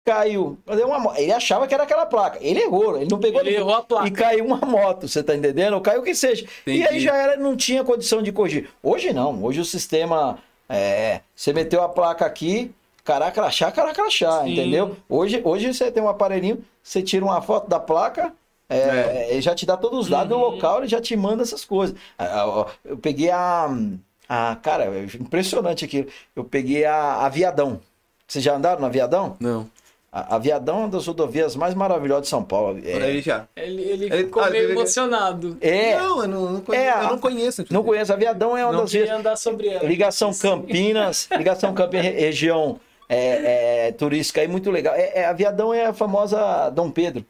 caiu. 0.05 0.57
Deu 0.67 0.87
uma 0.87 1.19
Ele 1.19 1.31
achava 1.33 1.67
que 1.67 1.73
era 1.73 1.83
aquela 1.83 2.05
placa. 2.05 2.37
Ele 2.39 2.61
errou, 2.61 2.95
ele 2.95 3.09
não 3.09 3.19
pegou 3.19 3.41
Ele 3.41 3.55
errou 3.55 3.73
a 3.73 3.81
placa. 3.81 4.07
e 4.07 4.11
caiu 4.11 4.45
uma 4.45 4.57
moto, 4.57 5.07
você 5.07 5.23
tá 5.23 5.35
entendendo? 5.35 5.73
Ou 5.73 5.81
caiu 5.81 6.01
o 6.01 6.03
que 6.03 6.13
seja. 6.13 6.45
E 6.67 6.71
Entendi. 6.79 6.87
aí 6.87 6.99
já 6.99 7.15
era, 7.15 7.35
não 7.37 7.57
tinha 7.57 7.83
condição 7.83 8.21
de 8.21 8.31
corrigir. 8.31 8.69
Hoje 8.83 9.11
não, 9.11 9.43
hoje 9.43 9.59
o 9.59 9.65
sistema 9.65 10.37
é, 10.69 11.21
você 11.35 11.51
meteu 11.51 11.81
a 11.83 11.89
placa 11.89 12.25
aqui, 12.25 12.71
caracrachá, 13.03 13.71
caracrachá, 13.71 14.43
Sim. 14.43 14.53
entendeu? 14.53 14.95
Hoje, 15.09 15.41
hoje 15.43 15.73
você 15.73 15.91
tem 15.91 16.01
um 16.03 16.07
aparelhinho, 16.09 16.63
você 16.83 17.01
tira 17.01 17.25
uma 17.25 17.41
foto 17.41 17.67
da 17.67 17.79
placa, 17.79 18.31
é, 18.69 19.27
ele 19.31 19.41
já 19.41 19.53
te 19.55 19.65
dá 19.65 19.75
todos 19.77 19.99
os 20.01 20.09
dados 20.09 20.29
do 20.29 20.35
Uhum. 20.35 20.41
local, 20.51 20.79
ele 20.79 20.87
já 20.87 21.01
te 21.01 21.15
manda 21.15 21.41
essas 21.43 21.65
coisas. 21.65 21.95
Eu 22.83 22.97
peguei 22.97 23.29
a. 23.29 23.69
a 24.29 24.55
cara, 24.61 24.85
é 24.85 25.03
impressionante 25.19 25.85
aquilo. 25.85 26.07
Eu 26.35 26.43
peguei 26.43 26.83
a 26.85 27.25
Aviadão. 27.25 27.79
Vocês 28.27 28.43
já 28.43 28.55
andaram 28.55 28.79
no 28.81 28.87
Aviadão? 28.87 29.35
Não. 29.39 29.69
A 30.17 30.35
Aviadão 30.37 30.77
é 30.77 30.79
uma 30.79 30.87
das 30.87 31.05
rodovias 31.05 31.57
mais 31.57 31.73
maravilhosas 31.73 32.23
de 32.23 32.29
São 32.29 32.41
Paulo. 32.41 32.75
Por 32.81 32.87
É, 33.01 33.05
aí 33.05 33.19
já. 33.21 33.45
Ele, 33.53 33.81
ele 33.81 34.05
Ele- 34.05 34.17
ficou 34.23 34.41
ah, 34.41 34.49
meio 34.49 34.63
ele- 34.63 34.71
emocionado. 34.71 35.57
é, 35.59 35.97
Não, 35.97 36.21
eu 36.21 36.27
não, 36.29 36.51
não 36.53 36.61
conheço. 36.61 36.85
É, 36.85 37.03
eu 37.03 37.07
não 37.09 37.17
conheço. 37.17 37.65
não 37.69 37.83
conheço. 37.83 38.13
Aviadão 38.13 38.55
é 38.57 38.63
uma 38.65 38.71
Não 38.71 38.81
das 38.81 38.93
vias. 38.93 39.09
Andar 39.09 39.35
sobre 39.35 39.67
ela. 39.67 39.83
Ligação 39.83 40.31
Campinas, 40.39 41.27
ligação 41.37 41.73
Campinas, 41.73 42.05
re- 42.05 42.11
região 42.13 42.79
é, 43.09 43.87
é, 43.87 43.91
turística 43.91 44.39
aí, 44.39 44.47
muito 44.47 44.71
legal. 44.71 44.95
É, 44.95 45.19
é, 45.19 45.25
Aviadão 45.25 45.73
é 45.73 45.87
a 45.87 45.93
famosa 45.93 46.69
Dom 46.69 46.89
Pedro. 46.89 47.25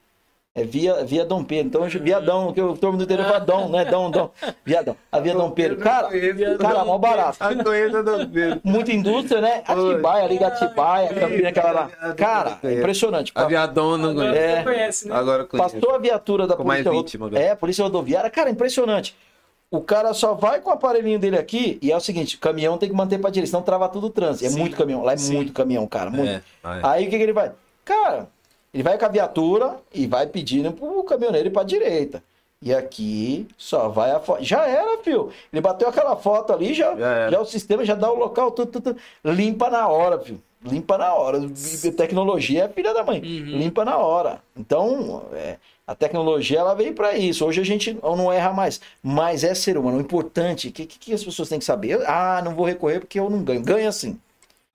É 0.57 0.63
via, 0.63 1.03
via 1.03 1.25
Dom 1.25 1.43
Pedro. 1.43 1.67
Então, 1.67 2.01
viadão, 2.01 2.53
que 2.53 2.61
o 2.61 2.77
turno 2.77 2.97
do 2.97 3.03
interior 3.03 3.27
fala 3.27 3.39
Dom, 3.41 3.67
né? 3.67 3.83
Dom, 3.83 4.09
Dom. 4.09 4.31
Viadão. 4.63 4.95
A 5.11 5.19
via 5.19 5.33
Dom 5.33 5.51
Pedro. 5.51 5.77
Cara, 5.79 6.09
cara, 6.57 6.85
mó 6.85 6.97
barato. 6.97 7.37
A 7.41 7.53
conheço 7.53 8.01
Dom 8.01 8.25
Pedro. 8.29 8.61
Muita 8.63 8.93
indústria, 8.93 9.41
né? 9.41 9.63
Atibaia, 9.67 10.25
Liga 10.27 10.47
Atibaia, 10.47 11.13
Campinas, 11.13 11.45
aquela 11.47 11.71
lá. 11.71 12.13
Cara, 12.13 12.57
é 12.63 12.73
impressionante. 12.75 13.33
Aviadão 13.35 13.97
não 13.97 14.11
Agora 14.11 14.29
conheço. 14.29 14.39
É. 14.39 14.55
você 14.55 14.63
conhece, 14.63 15.07
né? 15.09 15.15
Agora 15.15 15.43
conheço. 15.43 15.75
Passou 15.75 15.93
a 15.93 15.97
viatura 15.97 16.47
da 16.47 16.55
Com 16.55 16.63
mais 16.63 16.85
polícia, 16.85 17.19
vítima 17.19 17.29
é, 17.37 17.53
polícia 17.53 17.83
rodoviária, 17.83 18.29
cara, 18.29 18.49
impressionante. 18.49 19.13
O 19.69 19.81
cara 19.81 20.13
só 20.13 20.35
vai 20.35 20.61
com 20.61 20.69
o 20.69 20.73
aparelhinho 20.73 21.19
dele 21.19 21.37
aqui 21.37 21.77
e 21.81 21.91
é 21.91 21.97
o 21.97 21.99
seguinte, 21.99 22.37
caminhão 22.37 22.77
tem 22.77 22.87
que 22.87 22.95
manter 22.95 23.19
pra 23.19 23.29
direita, 23.29 23.51
senão 23.51 23.61
trava 23.61 23.89
tudo 23.89 24.07
o 24.07 24.09
trânsito. 24.09 24.45
É 24.45 24.49
Sim, 24.49 24.59
muito 24.59 24.77
caminhão, 24.77 25.03
lá 25.03 25.13
é 25.13 25.17
sim. 25.17 25.35
muito 25.35 25.51
caminhão, 25.51 25.85
cara, 25.85 26.09
muito. 26.09 26.29
É, 26.29 26.41
ah, 26.63 26.77
é. 26.77 26.81
Aí 26.83 27.07
o 27.07 27.09
que, 27.09 27.17
que 27.17 27.23
ele 27.23 27.33
vai? 27.33 27.51
Cara, 27.83 28.27
ele 28.75 28.83
vai 28.83 28.97
com 28.97 29.05
a 29.05 29.07
viatura 29.07 29.77
e 29.93 30.05
vai 30.05 30.27
pedindo 30.27 30.69
pro 30.73 31.01
caminhoneiro 31.05 31.47
ir 31.47 31.51
pra 31.51 31.63
direita. 31.63 32.21
E 32.61 32.73
aqui 32.73 33.47
só 33.57 33.87
vai 33.87 34.11
a 34.11 34.19
foto. 34.19 34.43
Já 34.43 34.67
era, 34.67 35.01
filho. 35.01 35.31
Ele 35.53 35.61
bateu 35.61 35.87
aquela 35.87 36.17
foto 36.17 36.51
ali, 36.51 36.73
já, 36.73 36.93
Já 36.93 37.31
já 37.31 37.39
o 37.39 37.45
sistema 37.45 37.85
já 37.85 37.95
dá 37.95 38.11
o 38.11 38.19
local, 38.19 38.51
tudo, 38.51 38.73
tudo, 38.73 38.93
tudo. 38.93 39.33
limpa 39.33 39.69
na 39.69 39.87
hora, 39.87 40.19
filho. 40.19 40.43
Limpa 40.61 40.97
na 40.97 41.13
hora. 41.13 41.39
Tecnologia 41.95 42.65
é 42.65 42.67
filha 42.67 42.93
da 42.93 43.01
mãe. 43.01 43.21
Uhum. 43.21 43.59
Limpa 43.59 43.85
na 43.85 43.95
hora. 43.97 44.41
Então, 44.57 45.23
é, 45.31 45.55
a 45.87 45.95
tecnologia 45.95 46.59
ela 46.59 46.73
veio 46.73 46.93
para 46.93 47.15
isso. 47.15 47.45
Hoje 47.45 47.61
a 47.61 47.65
gente 47.65 47.97
não 48.03 48.33
erra 48.33 48.51
mais. 48.51 48.81
Mas 49.01 49.45
é 49.45 49.53
ser 49.53 49.77
humano. 49.77 49.99
O 49.99 50.01
importante, 50.01 50.67
o 50.67 50.71
que, 50.73 50.85
que, 50.85 51.13
as 51.13 51.23
pessoas 51.23 51.47
têm 51.47 51.59
que 51.59 51.65
saber? 51.65 52.03
Ah, 52.05 52.41
não 52.43 52.53
vou 52.53 52.65
recorrer 52.65 52.99
porque 52.99 53.19
eu 53.21 53.29
não 53.29 53.41
ganho. 53.41 53.61
Ganha 53.61 53.91
sim. 53.93 54.19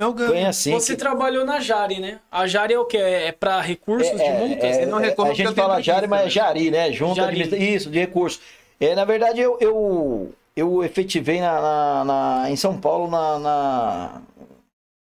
Eu 0.00 0.14
ganho. 0.14 0.32
Ganha 0.32 0.52
sim. 0.52 0.72
Você 0.72 0.94
que- 0.94 0.98
trabalhou 0.98 1.44
na 1.44 1.60
Jari, 1.60 2.00
né? 2.00 2.18
A 2.32 2.46
Jari 2.46 2.72
é 2.74 2.78
o 2.78 2.86
quê? 2.86 2.96
É 2.96 3.32
pra 3.32 3.60
recursos 3.60 4.10
de 4.10 4.30
multas? 4.30 4.64
é, 4.64 4.72
Você 4.72 4.86
não 4.86 4.98
é, 4.98 5.04
recorre 5.08 5.30
a 5.30 5.34
gente 5.34 5.54
fala 5.54 5.80
Jari, 5.82 6.08
mas 6.08 6.20
é 6.22 6.24
né? 6.24 6.30
Jari, 6.30 6.70
né? 6.70 6.90
Junta 6.92 7.16
Jari. 7.16 7.28
administra- 7.42 7.58
Isso, 7.58 7.90
de 7.90 7.98
recurso. 7.98 8.40
É, 8.80 8.94
na 8.94 9.04
verdade, 9.04 9.40
eu, 9.42 9.58
eu, 9.60 10.32
eu 10.56 10.82
efetivei 10.82 11.38
na, 11.40 11.60
na- 11.60 12.04
na- 12.04 12.50
em 12.50 12.56
São 12.56 12.80
Paulo, 12.80 13.08
na, 13.10 13.38
na- 13.38 14.22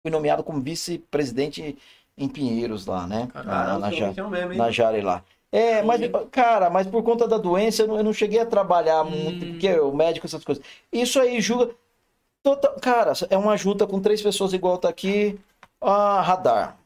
fui 0.03 0.11
nomeado 0.11 0.43
como 0.43 0.63
vice-presidente 0.63 1.77
em 2.17 2.29
Pinheiros 2.29 2.87
lá, 2.87 3.07
né? 3.07 3.29
Ah, 3.35 3.43
na, 3.43 3.79
na, 3.79 3.89
eu 3.93 3.97
Jari, 3.99 4.23
mesmo, 4.31 4.53
hein? 4.53 4.59
na 4.59 4.71
Jari 4.71 5.03
lá. 5.03 5.23
É, 5.53 5.83
mas, 5.83 6.01
cara, 6.31 6.71
mas 6.71 6.87
por 6.87 7.03
conta 7.03 7.29
da 7.29 7.37
doença, 7.39 7.83
eu 7.83 7.89
não, 7.89 7.97
eu 7.99 8.03
não 8.05 8.13
cheguei 8.13 8.41
a 8.41 8.47
trabalhar 8.47 9.05
muito, 9.05 9.45
Hum. 9.45 9.51
porque 9.53 9.71
o 9.79 9.93
médico, 9.95 10.27
essas 10.27 10.43
coisas. 10.45 10.65
Isso 10.93 11.21
aí 11.21 11.39
julga. 11.41 11.71
Total, 12.47 12.73
cara, 12.81 13.13
é 13.29 13.37
uma 13.37 13.57
junta 13.57 13.89
com 13.89 13.99
três 14.01 14.23
pessoas 14.23 14.53
igual 14.53 14.79
tá 14.79 14.89
aqui. 14.89 15.37
Ah, 15.81 16.21
radar. 16.23 16.77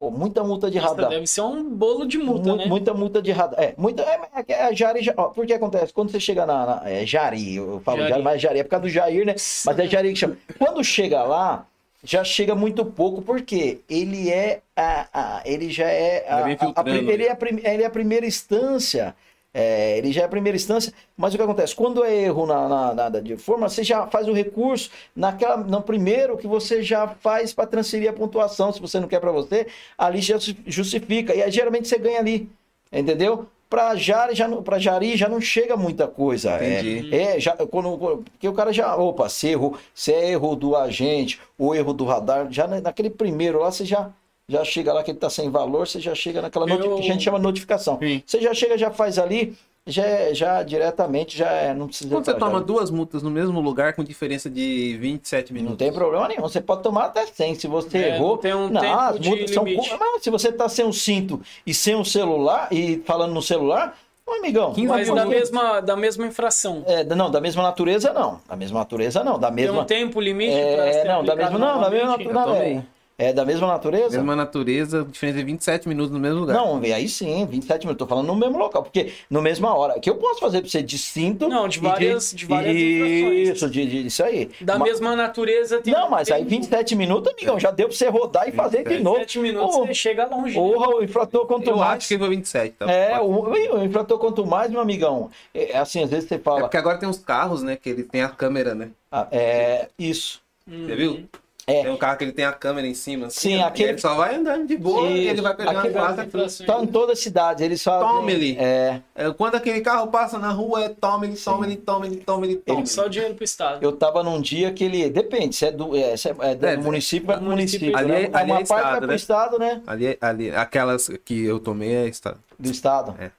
Pô, 0.00 0.10
muita 0.10 0.42
multa 0.42 0.70
de 0.70 0.78
radar. 0.78 1.10
Deve 1.10 1.26
ser 1.26 1.42
um 1.42 1.62
bolo 1.62 2.06
de 2.06 2.16
multa, 2.16 2.48
Mu- 2.48 2.56
né? 2.56 2.64
Muita 2.64 2.94
multa 2.94 3.20
de 3.20 3.30
radar. 3.32 3.62
É, 3.62 3.74
muita, 3.76 4.02
é, 4.02 4.18
é, 4.48 4.52
é 4.72 4.74
Jari. 4.74 5.12
ó, 5.14 5.24
Por 5.28 5.44
que 5.44 5.52
acontece? 5.52 5.92
Quando 5.92 6.10
você 6.10 6.18
chega 6.18 6.46
na. 6.46 6.64
na- 6.64 6.90
é 6.90 7.04
Jari, 7.04 7.56
eu 7.56 7.82
falo 7.84 7.98
Jari. 7.98 8.10
Jari. 8.12 8.22
mas 8.22 8.40
Jari 8.40 8.58
é 8.60 8.64
por 8.64 8.70
causa 8.70 8.82
do 8.84 8.88
Jair, 8.88 9.26
né? 9.26 9.34
Mas 9.66 9.78
é 9.78 9.86
Jari 9.86 10.08
que 10.14 10.18
chama. 10.18 10.38
Quando 10.58 10.82
chega 10.82 11.22
lá, 11.22 11.66
já 12.02 12.24
chega 12.24 12.54
muito 12.54 12.82
pouco, 12.82 13.20
porque 13.20 13.82
ele 13.90 14.30
é. 14.30 14.62
A, 14.74 15.08
a- 15.12 15.42
ele 15.44 15.68
já 15.70 15.86
é. 15.86 16.24
A, 16.26 16.40
vem 16.44 16.56
a- 16.58 16.80
a 16.80 16.88
ele, 16.88 17.24
é 17.26 17.32
a 17.32 17.74
ele 17.74 17.82
é 17.82 17.86
a 17.86 17.90
primeira 17.90 18.24
instância. 18.24 19.14
É, 19.52 19.98
ele 19.98 20.12
já 20.12 20.22
é 20.22 20.24
a 20.24 20.28
primeira 20.28 20.56
instância, 20.56 20.92
mas 21.16 21.34
o 21.34 21.36
que 21.36 21.42
acontece? 21.42 21.74
Quando 21.74 22.04
é 22.04 22.14
erro 22.14 22.46
na, 22.46 22.68
na, 22.68 22.94
na- 23.10 23.20
de 23.20 23.36
forma, 23.36 23.68
você 23.68 23.82
já 23.82 24.06
faz 24.06 24.28
o 24.28 24.32
recurso 24.32 24.90
naquela, 25.14 25.56
no 25.56 25.82
primeiro 25.82 26.36
que 26.38 26.46
você 26.46 26.82
já 26.82 27.08
faz 27.08 27.52
para 27.52 27.66
transferir 27.66 28.08
a 28.08 28.12
pontuação. 28.12 28.72
Se 28.72 28.80
você 28.80 29.00
não 29.00 29.08
quer 29.08 29.20
para 29.20 29.32
você, 29.32 29.66
ali 29.98 30.20
já 30.20 30.38
se 30.38 30.56
justifica. 30.66 31.34
E 31.34 31.42
aí 31.42 31.50
geralmente 31.50 31.88
você 31.88 31.98
ganha 31.98 32.18
ali. 32.20 32.48
Entendeu? 32.92 33.46
Para 33.68 33.94
Jari, 33.94 34.34
já, 34.34 34.48
não- 34.48 34.62
pra 34.64 34.78
Jari 34.80 35.16
já 35.16 35.28
não 35.28 35.40
chega 35.40 35.76
muita 35.76 36.08
coisa. 36.08 36.50
É- 36.52 36.80
Entendi. 36.80 37.14
É, 37.14 37.38
já, 37.38 37.52
quando, 37.56 37.96
porque 38.24 38.48
o 38.48 38.52
cara 38.52 38.72
já, 38.72 38.96
opa, 38.96 39.28
se 39.28 39.48
erro, 39.48 39.78
se 39.94 40.12
é 40.12 40.30
erro 40.30 40.56
do 40.56 40.74
agente, 40.74 41.40
ou 41.56 41.72
erro 41.74 41.92
do 41.92 42.04
radar, 42.04 42.48
já 42.50 42.66
na- 42.66 42.80
naquele 42.80 43.10
primeiro 43.10 43.60
lá 43.60 43.70
você 43.70 43.84
já, 43.84 44.10
já 44.50 44.64
chega 44.64 44.92
lá 44.92 45.02
que 45.02 45.10
ele 45.12 45.18
tá 45.18 45.30
sem 45.30 45.48
valor, 45.48 45.86
você 45.86 46.00
já 46.00 46.14
chega 46.14 46.42
naquela 46.42 46.68
Eu- 46.68 46.96
que 46.96 47.00
a 47.00 47.12
gente 47.12 47.22
chama 47.22 47.38
notificação. 47.38 47.98
Sim. 47.98 48.22
Você 48.26 48.40
já 48.40 48.52
chega, 48.52 48.76
já 48.76 48.90
faz 48.90 49.18
ali, 49.18 49.56
já, 49.86 50.04
é- 50.04 50.34
já 50.34 50.62
diretamente, 50.62 51.38
já 51.38 51.50
é, 51.50 51.72
não 51.72 51.86
precisa. 51.86 52.10
Quando 52.10 52.24
você 52.24 52.32
já- 52.32 52.38
toma 52.38 52.60
duas 52.60 52.90
multas 52.90 53.22
no 53.22 53.30
mesmo 53.30 53.60
lugar 53.60 53.94
com 53.94 54.04
diferença 54.04 54.50
de 54.50 54.96
27 55.00 55.52
minutos. 55.52 55.70
não 55.70 55.76
tem 55.76 55.92
problema 55.92 56.28
nenhum. 56.28 56.42
Você 56.42 56.60
pode 56.60 56.82
tomar 56.82 57.04
até 57.06 57.24
100. 57.26 57.54
Se 57.54 57.66
você 57.66 57.96
É, 57.98 58.16
errou. 58.16 58.30
não 58.30 58.36
tem 58.36 58.54
um 58.54 58.68
não, 58.68 58.80
tempo 58.80 58.94
as 58.98 59.20
de 59.20 59.28
multas 59.30 59.50
são. 59.52 59.64
Mas 59.64 60.22
se 60.22 60.30
você 60.30 60.52
tá 60.52 60.68
sem 60.68 60.84
o 60.84 60.92
cinto 60.92 61.40
e 61.66 61.72
sem 61.72 61.94
o 61.94 62.04
celular, 62.04 62.68
e 62.70 63.02
falando 63.06 63.32
no 63.32 63.40
celular, 63.42 63.96
ô 64.26 64.32
amigão. 64.34 64.72
15 64.74 64.86
Mas 64.88 65.08
da 65.14 65.24
mesma, 65.26 65.80
da 65.80 65.96
mesma 65.96 66.26
infração. 66.26 66.84
É, 66.86 67.02
não, 67.04 67.30
da 67.30 67.40
mesma 67.40 67.62
natureza 67.62 68.12
não. 68.12 68.40
Da 68.48 68.54
mesma 68.56 68.80
natureza 68.80 69.24
não. 69.24 69.38
Da 69.38 69.48
Tem 69.48 69.56
mesma. 69.64 69.80
um 69.80 69.84
tempo 69.84 70.20
limite 70.20 70.52
É, 70.52 70.92
ser 70.92 71.04
não, 71.04 71.24
da 71.24 71.34
mesma, 71.34 71.58
não, 71.58 71.80
da 71.80 71.90
mesma 71.90 72.16
natureza. 72.16 72.84
É, 73.20 73.32
da 73.34 73.44
mesma 73.44 73.66
natureza? 73.66 74.16
Mesma 74.16 74.34
natureza, 74.34 75.06
diferença 75.10 75.38
de 75.38 75.44
27 75.44 75.88
minutos 75.88 76.10
no 76.10 76.18
mesmo 76.18 76.40
lugar. 76.40 76.54
Não, 76.54 76.78
aí 76.80 77.06
sim, 77.06 77.44
27 77.44 77.86
minutos. 77.86 77.98
Tô 77.98 78.08
falando 78.08 78.26
no 78.28 78.34
mesmo 78.34 78.56
local, 78.58 78.82
porque 78.82 79.12
no 79.28 79.42
mesma 79.42 79.74
hora. 79.76 80.00
Que 80.00 80.08
eu 80.08 80.14
posso 80.14 80.40
fazer 80.40 80.62
pra 80.62 80.70
você 80.70 80.82
de 80.82 80.96
cinto. 80.96 81.46
Não, 81.46 81.68
de 81.68 81.78
várias- 81.80 82.32
de 82.32 82.46
várias 82.46 82.74
infrações. 82.74 83.48
Isso, 83.50 83.68
de, 83.70 83.86
de, 83.86 84.06
isso 84.06 84.24
aí. 84.24 84.50
Da 84.62 84.78
Ma- 84.78 84.86
mesma 84.86 85.14
natureza 85.14 85.80
tem 85.82 85.92
Não, 85.92 86.08
mas 86.08 86.30
aí 86.30 86.38
tempo. 86.40 86.50
27 86.50 86.96
minutos, 86.96 87.30
amigão, 87.32 87.60
já 87.60 87.70
deu 87.70 87.88
pra 87.88 87.96
você 87.96 88.08
rodar 88.08 88.48
e 88.48 88.52
fazer 88.52 88.88
de 88.88 88.98
novo. 89.00 89.18
27 89.18 89.38
minutos 89.40 89.76
você 89.76 89.92
chega 89.94 90.24
longe. 90.26 90.58
né? 90.58 90.72
Porra, 90.72 90.88
o 90.96 91.04
infrator 91.04 91.46
quanto 91.46 91.68
Eu 91.68 91.76
mais. 91.76 91.98
acho 91.98 92.08
que 92.08 92.18
foi 92.18 92.28
27. 92.30 92.74
Tá? 92.78 92.90
É, 92.90 93.20
o, 93.20 93.50
o 93.50 93.84
infrator 93.84 94.18
quanto 94.18 94.46
mais, 94.46 94.70
meu 94.70 94.80
amigão. 94.80 95.30
É 95.54 95.76
assim, 95.76 96.02
às 96.02 96.08
vezes 96.10 96.26
você 96.26 96.36
É 96.36 96.38
fala. 96.38 96.60
porque 96.62 96.76
agora 96.78 96.96
tem 96.96 97.06
uns 97.08 97.18
carros, 97.18 97.62
né, 97.62 97.76
que 97.76 97.90
ele 97.90 98.02
tem 98.02 98.22
a 98.22 98.30
câmera, 98.30 98.74
né? 98.74 98.88
ah, 99.12 99.26
É, 99.30 99.88
isso. 99.98 100.40
Uhum. 100.66 100.86
Você 100.86 100.94
viu? 100.96 101.24
É. 101.70 101.82
Tem 101.82 101.92
um 101.92 101.96
carro 101.96 102.16
que 102.18 102.24
ele 102.24 102.32
tem 102.32 102.44
a 102.44 102.52
câmera 102.52 102.86
em 102.86 102.94
cima. 102.94 103.26
assim, 103.26 103.50
Sim, 103.56 103.62
aquele- 103.62 103.90
ele 103.90 103.98
só 103.98 104.14
vai 104.14 104.34
andando 104.36 104.66
de 104.66 104.76
boa 104.76 105.08
e 105.08 105.28
ele 105.28 105.40
vai 105.40 105.54
pegando 105.54 105.78
aquele- 105.78 105.96
a 105.98 106.00
placa. 106.06 106.24
infrações. 106.24 106.66
Tá 106.66 106.82
em 106.82 106.86
toda 106.86 107.12
a 107.12 107.16
cidade, 107.16 107.62
eles 107.62 107.82
fazem. 107.82 108.08
Tome 108.08 108.32
ele. 108.32 108.56
É. 108.58 109.00
É, 109.14 109.30
Quando 109.32 109.54
aquele 109.54 109.80
carro 109.80 110.08
passa 110.08 110.38
na 110.38 110.50
rua, 110.50 110.84
é 110.84 110.88
tome 110.88 111.26
ele, 111.28 111.36
tome 111.36 111.66
ele, 111.66 111.76
tome 111.76 112.06
ele, 112.08 112.16
tome 112.16 112.46
ele, 112.48 112.56
tome 112.56 112.80
ele. 112.80 112.86
Só 112.86 113.06
dinheiro 113.08 113.34
pro 113.34 113.44
Estado. 113.44 113.82
Eu 113.82 113.92
tava 113.92 114.22
num 114.22 114.40
dia 114.40 114.72
que 114.72 114.84
ele. 114.84 115.08
Depende, 115.10 115.54
se 115.54 115.66
é 115.66 115.72
do, 115.72 115.96
é, 115.96 116.16
se 116.16 116.28
é, 116.28 116.34
é 116.40 116.54
do 116.54 116.66
É, 116.66 116.76
município, 116.76 117.26
vai 117.26 117.36
do 117.36 117.42
pro 117.42 117.50
município. 117.50 117.86
município. 117.92 118.08
né? 118.08 118.16
Ali 118.16 118.24
é- 118.26 118.30
ali 118.38 118.50
Uma 118.50 118.60
é 118.60 118.64
parte 118.64 118.68
vai 118.68 118.78
estado, 118.80 118.98
pro 118.98 119.06
né? 119.08 119.14
estado, 119.16 119.58
né? 119.58 119.82
Ali, 119.86 120.18
ali, 120.20 120.50
aquelas 120.50 121.08
que 121.24 121.44
eu 121.44 121.58
tomei 121.60 121.92
é 121.94 122.06
estado. 122.08 122.38
Do 122.58 122.70
estado. 122.70 123.14
É. 123.20 123.30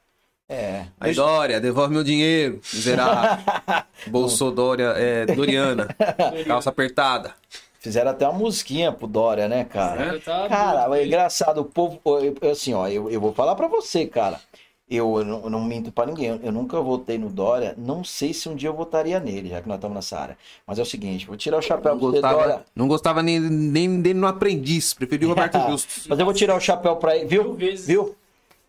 É. 0.53 0.85
Aí, 0.99 1.13
Dória, 1.15 1.61
devolve 1.61 1.93
meu 1.93 2.03
dinheiro, 2.03 2.59
miserável. 2.73 3.41
Bolsodória, 4.07 4.93
é, 4.97 5.25
Doriana. 5.25 5.87
Calça 6.45 6.69
apertada. 6.69 7.31
Fizeram 7.81 8.11
até 8.11 8.27
uma 8.29 8.37
musiquinha 8.37 8.91
pro 8.91 9.07
Dória, 9.07 9.47
né, 9.47 9.63
cara? 9.63 10.15
É, 10.15 10.19
tá 10.19 10.47
Cara, 10.47 10.99
é 10.99 11.03
engraçado, 11.03 11.61
o 11.61 11.65
povo. 11.65 11.99
Assim, 12.51 12.75
ó, 12.75 12.87
eu, 12.87 13.09
eu 13.09 13.19
vou 13.19 13.33
falar 13.33 13.55
pra 13.55 13.67
você, 13.67 14.05
cara. 14.05 14.39
Eu, 14.87 15.17
eu 15.17 15.25
não, 15.25 15.43
eu 15.45 15.49
não 15.49 15.63
minto 15.63 15.91
pra 15.91 16.05
ninguém. 16.05 16.39
Eu 16.43 16.51
nunca 16.51 16.79
votei 16.79 17.17
no 17.17 17.27
Dória. 17.27 17.73
Não 17.79 18.03
sei 18.03 18.35
se 18.35 18.47
um 18.47 18.55
dia 18.55 18.69
eu 18.69 18.75
votaria 18.75 19.19
nele, 19.19 19.49
já 19.49 19.63
que 19.63 19.67
nós 19.67 19.77
estamos 19.77 19.95
nessa 19.95 20.19
área. 20.19 20.37
Mas 20.67 20.77
é 20.77 20.83
o 20.83 20.85
seguinte, 20.85 21.25
vou 21.25 21.35
tirar 21.35 21.57
o 21.57 21.61
chapéu 21.61 21.93
Não 21.93 21.99
pra 21.99 22.09
você, 22.09 22.21
Dória. 22.21 22.37
gostava, 22.37 22.65
não 22.75 22.87
gostava 22.87 23.23
nem, 23.23 23.39
nem 23.39 23.99
dele 23.99 24.19
no 24.19 24.27
aprendiz. 24.27 24.93
Preferi 24.93 25.25
o 25.25 25.29
Roberto 25.29 25.57
Justus. 25.67 26.05
Mas 26.07 26.19
eu 26.19 26.25
vou 26.25 26.35
tirar 26.35 26.55
o 26.55 26.59
chapéu 26.59 26.97
pra 26.97 27.17
ele, 27.17 27.25
viu? 27.25 27.55
Viu? 27.55 28.15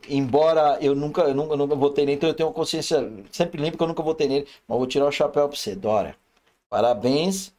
Embora 0.08 0.78
eu 0.80 0.94
nunca, 0.94 1.20
eu 1.24 1.34
nunca, 1.34 1.52
eu 1.52 1.58
nunca 1.58 1.74
votei 1.74 2.06
nele, 2.06 2.16
então 2.16 2.30
eu 2.30 2.34
tenho 2.34 2.48
uma 2.48 2.54
consciência 2.54 3.12
sempre 3.30 3.60
limpa 3.60 3.76
que 3.76 3.82
eu 3.82 3.88
nunca 3.88 4.02
votei 4.02 4.26
nele. 4.26 4.46
Mas 4.66 4.74
eu 4.74 4.78
vou 4.78 4.86
tirar 4.86 5.04
o 5.06 5.12
chapéu 5.12 5.46
pra 5.48 5.56
você, 5.58 5.74
Dória. 5.76 6.16
Parabéns 6.70 7.52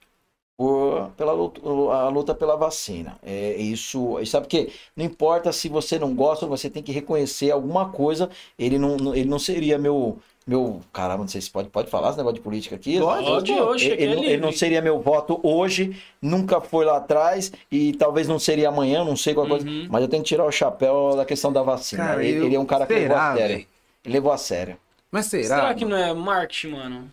por, 0.64 1.10
pela 1.18 1.34
luta, 1.34 1.60
a 1.94 2.08
luta 2.10 2.34
pela 2.34 2.56
vacina. 2.56 3.18
É 3.22 3.56
isso. 3.58 4.20
E 4.22 4.26
sabe 4.26 4.48
que 4.48 4.72
não 4.96 5.04
importa 5.06 5.52
se 5.52 5.68
você 5.68 6.00
não 6.00 6.14
gosta, 6.16 6.46
você 6.46 6.70
tem 6.70 6.82
que 6.82 6.92
reconhecer 6.92 7.52
alguma 7.52 7.90
coisa. 7.90 8.30
Ele 8.58 8.78
não, 8.80 9.14
ele 9.14 9.26
não 9.30 9.40
seria 9.40 9.78
meu. 9.78 10.18
Meu, 10.46 10.82
caramba, 10.92 11.20
não 11.20 11.28
sei 11.30 11.40
se 11.40 11.50
pode, 11.50 11.70
pode 11.70 11.90
falar 11.90 12.10
esse 12.10 12.18
negócio 12.18 12.36
de 12.36 12.42
política 12.42 12.76
aqui. 12.76 13.00
Pode, 13.00 13.24
Pode, 13.26 13.54
hoje, 13.54 13.90
Ele, 13.92 14.04
ele 14.04 14.16
não- 14.16 14.24
ele 14.26 14.38
não 14.38 14.48
livre. 14.50 14.60
seria 14.60 14.82
meu 14.82 15.00
voto 15.00 15.40
hoje, 15.42 15.96
nunca 16.22 16.60
foi 16.60 16.84
lá 16.84 16.98
atrás 16.98 17.50
e 17.72 17.94
talvez 17.94 18.28
não 18.28 18.38
seria 18.38 18.68
amanhã, 18.68 19.06
não 19.06 19.16
sei 19.16 19.34
qual 19.34 19.48
coisa. 19.48 19.66
Uhum. 19.66 19.88
Mas 19.90 20.02
eu 20.02 20.10
tenho 20.10 20.22
que 20.22 20.28
tirar 20.28 20.44
o 20.46 20.52
chapéu 20.52 21.16
da 21.16 21.24
questão 21.24 21.52
da 21.54 21.64
vacina. 21.64 22.04
Cara, 22.06 22.26
ele, 22.26 22.40
eu- 22.40 22.46
ele 22.48 22.56
é 22.58 22.60
um 22.60 22.66
cara 22.66 22.86
que 22.86 22.94
levou 22.94 23.16
a 23.18 23.36
sério. 23.38 23.56
Ele 24.04 24.14
levou 24.14 24.32
a 24.34 24.38
sério. 24.38 24.78
Mas 25.10 25.28
será? 25.28 25.44
Será 25.56 25.74
que 25.76 25.86
não 25.86 25.96
é 25.96 26.14
marketing, 26.14 26.72
mano? 26.76 27.10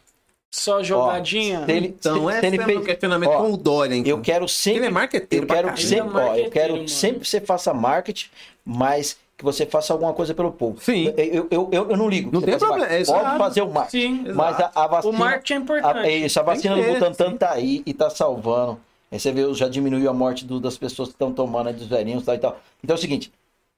Só 0.50 0.82
jogadinha? 0.82 1.64
Então, 1.68 2.26
se, 2.28 2.30
esse 2.32 2.40
se 2.40 2.46
ele 2.46 2.62
é 2.62 2.66
meu 2.66 2.82
questionamento 2.82 3.30
ó, 3.30 3.42
com 3.42 3.52
o 3.52 3.56
Dória, 3.56 3.94
então. 3.94 4.10
eu 4.10 4.20
quero 4.20 4.48
sempre 4.48 4.80
Ele 4.80 4.86
é 4.86 4.90
marqueteiro 4.90 5.44
eu 5.44 5.48
quero 5.48 5.76
sempre, 5.76 5.94
Ele 5.96 6.18
é 6.18 6.30
ó, 6.30 6.36
eu 6.36 6.50
quero 6.50 6.72
mano. 6.74 6.88
sempre 6.88 7.20
que 7.20 7.28
você 7.28 7.40
faça 7.40 7.72
marketing, 7.72 8.28
mas 8.64 9.16
que 9.38 9.44
você 9.44 9.64
faça 9.64 9.92
alguma 9.92 10.12
coisa 10.12 10.34
pelo 10.34 10.50
povo. 10.52 10.78
Sim. 10.82 11.14
Eu, 11.16 11.46
eu, 11.50 11.68
eu, 11.72 11.90
eu 11.90 11.96
não 11.96 12.08
ligo. 12.08 12.30
Não 12.32 12.42
tem 12.42 12.58
problema, 12.58 12.86
é 12.92 13.04
Pode 13.04 13.38
fazer 13.38 13.62
o 13.62 13.70
marketing. 13.70 14.24
Sim, 14.26 14.32
Mas 14.34 14.60
a, 14.60 14.70
a 14.74 14.86
vacina. 14.86 15.14
O 15.14 15.18
marketing 15.18 15.52
é 15.52 15.56
importante. 15.56 15.98
A, 15.98 16.06
é 16.06 16.16
isso, 16.16 16.40
a 16.40 16.42
vacina 16.42 16.74
Tem 16.74 16.84
do 16.84 16.92
Butantan 16.94 17.36
tá 17.36 17.52
aí 17.52 17.82
e 17.86 17.94
tá 17.94 18.10
salvando. 18.10 18.78
Aí 19.10 19.18
você 19.18 19.32
vê, 19.32 19.54
já 19.54 19.68
diminuiu 19.68 20.10
a 20.10 20.12
morte 20.12 20.44
do- 20.44 20.60
das 20.60 20.76
pessoas 20.76 21.08
que 21.08 21.14
estão 21.14 21.32
tomando, 21.32 21.68
aí 21.68 21.74
dos 21.74 21.86
velhinhos 21.86 22.24
tal 22.24 22.34
e 22.34 22.38
tal. 22.38 22.60
Então 22.84 22.94
é 22.94 22.98
o 22.98 23.00
seguinte, 23.00 23.32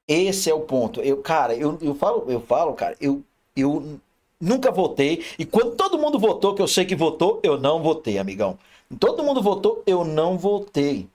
esse 0.09 0.51
é 0.51 0.55
o 0.55 0.60
ponto. 0.60 1.01
Eu, 1.01 1.18
cara, 1.18 1.55
eu, 1.55 1.78
eu 1.81 1.94
falo, 1.94 2.25
eu 2.28 2.41
falo, 2.41 2.73
cara, 2.75 2.97
eu, 3.01 3.23
eu 3.57 4.01
nunca 4.43 4.71
votei. 4.71 5.25
E 5.39 5.45
quando 5.47 5.77
todo 5.77 5.97
mundo 5.99 6.19
votou, 6.19 6.55
que 6.55 6.61
eu 6.61 6.69
sei 6.69 6.85
que 6.85 6.95
votou, 6.97 7.41
eu 7.43 7.59
não 7.59 7.83
votei, 7.83 8.19
amigão. 8.19 8.59
Todo 9.01 9.23
mundo 9.23 9.41
votou, 9.41 9.83
eu 9.87 10.05
não 10.05 10.37
votei. 10.37 11.09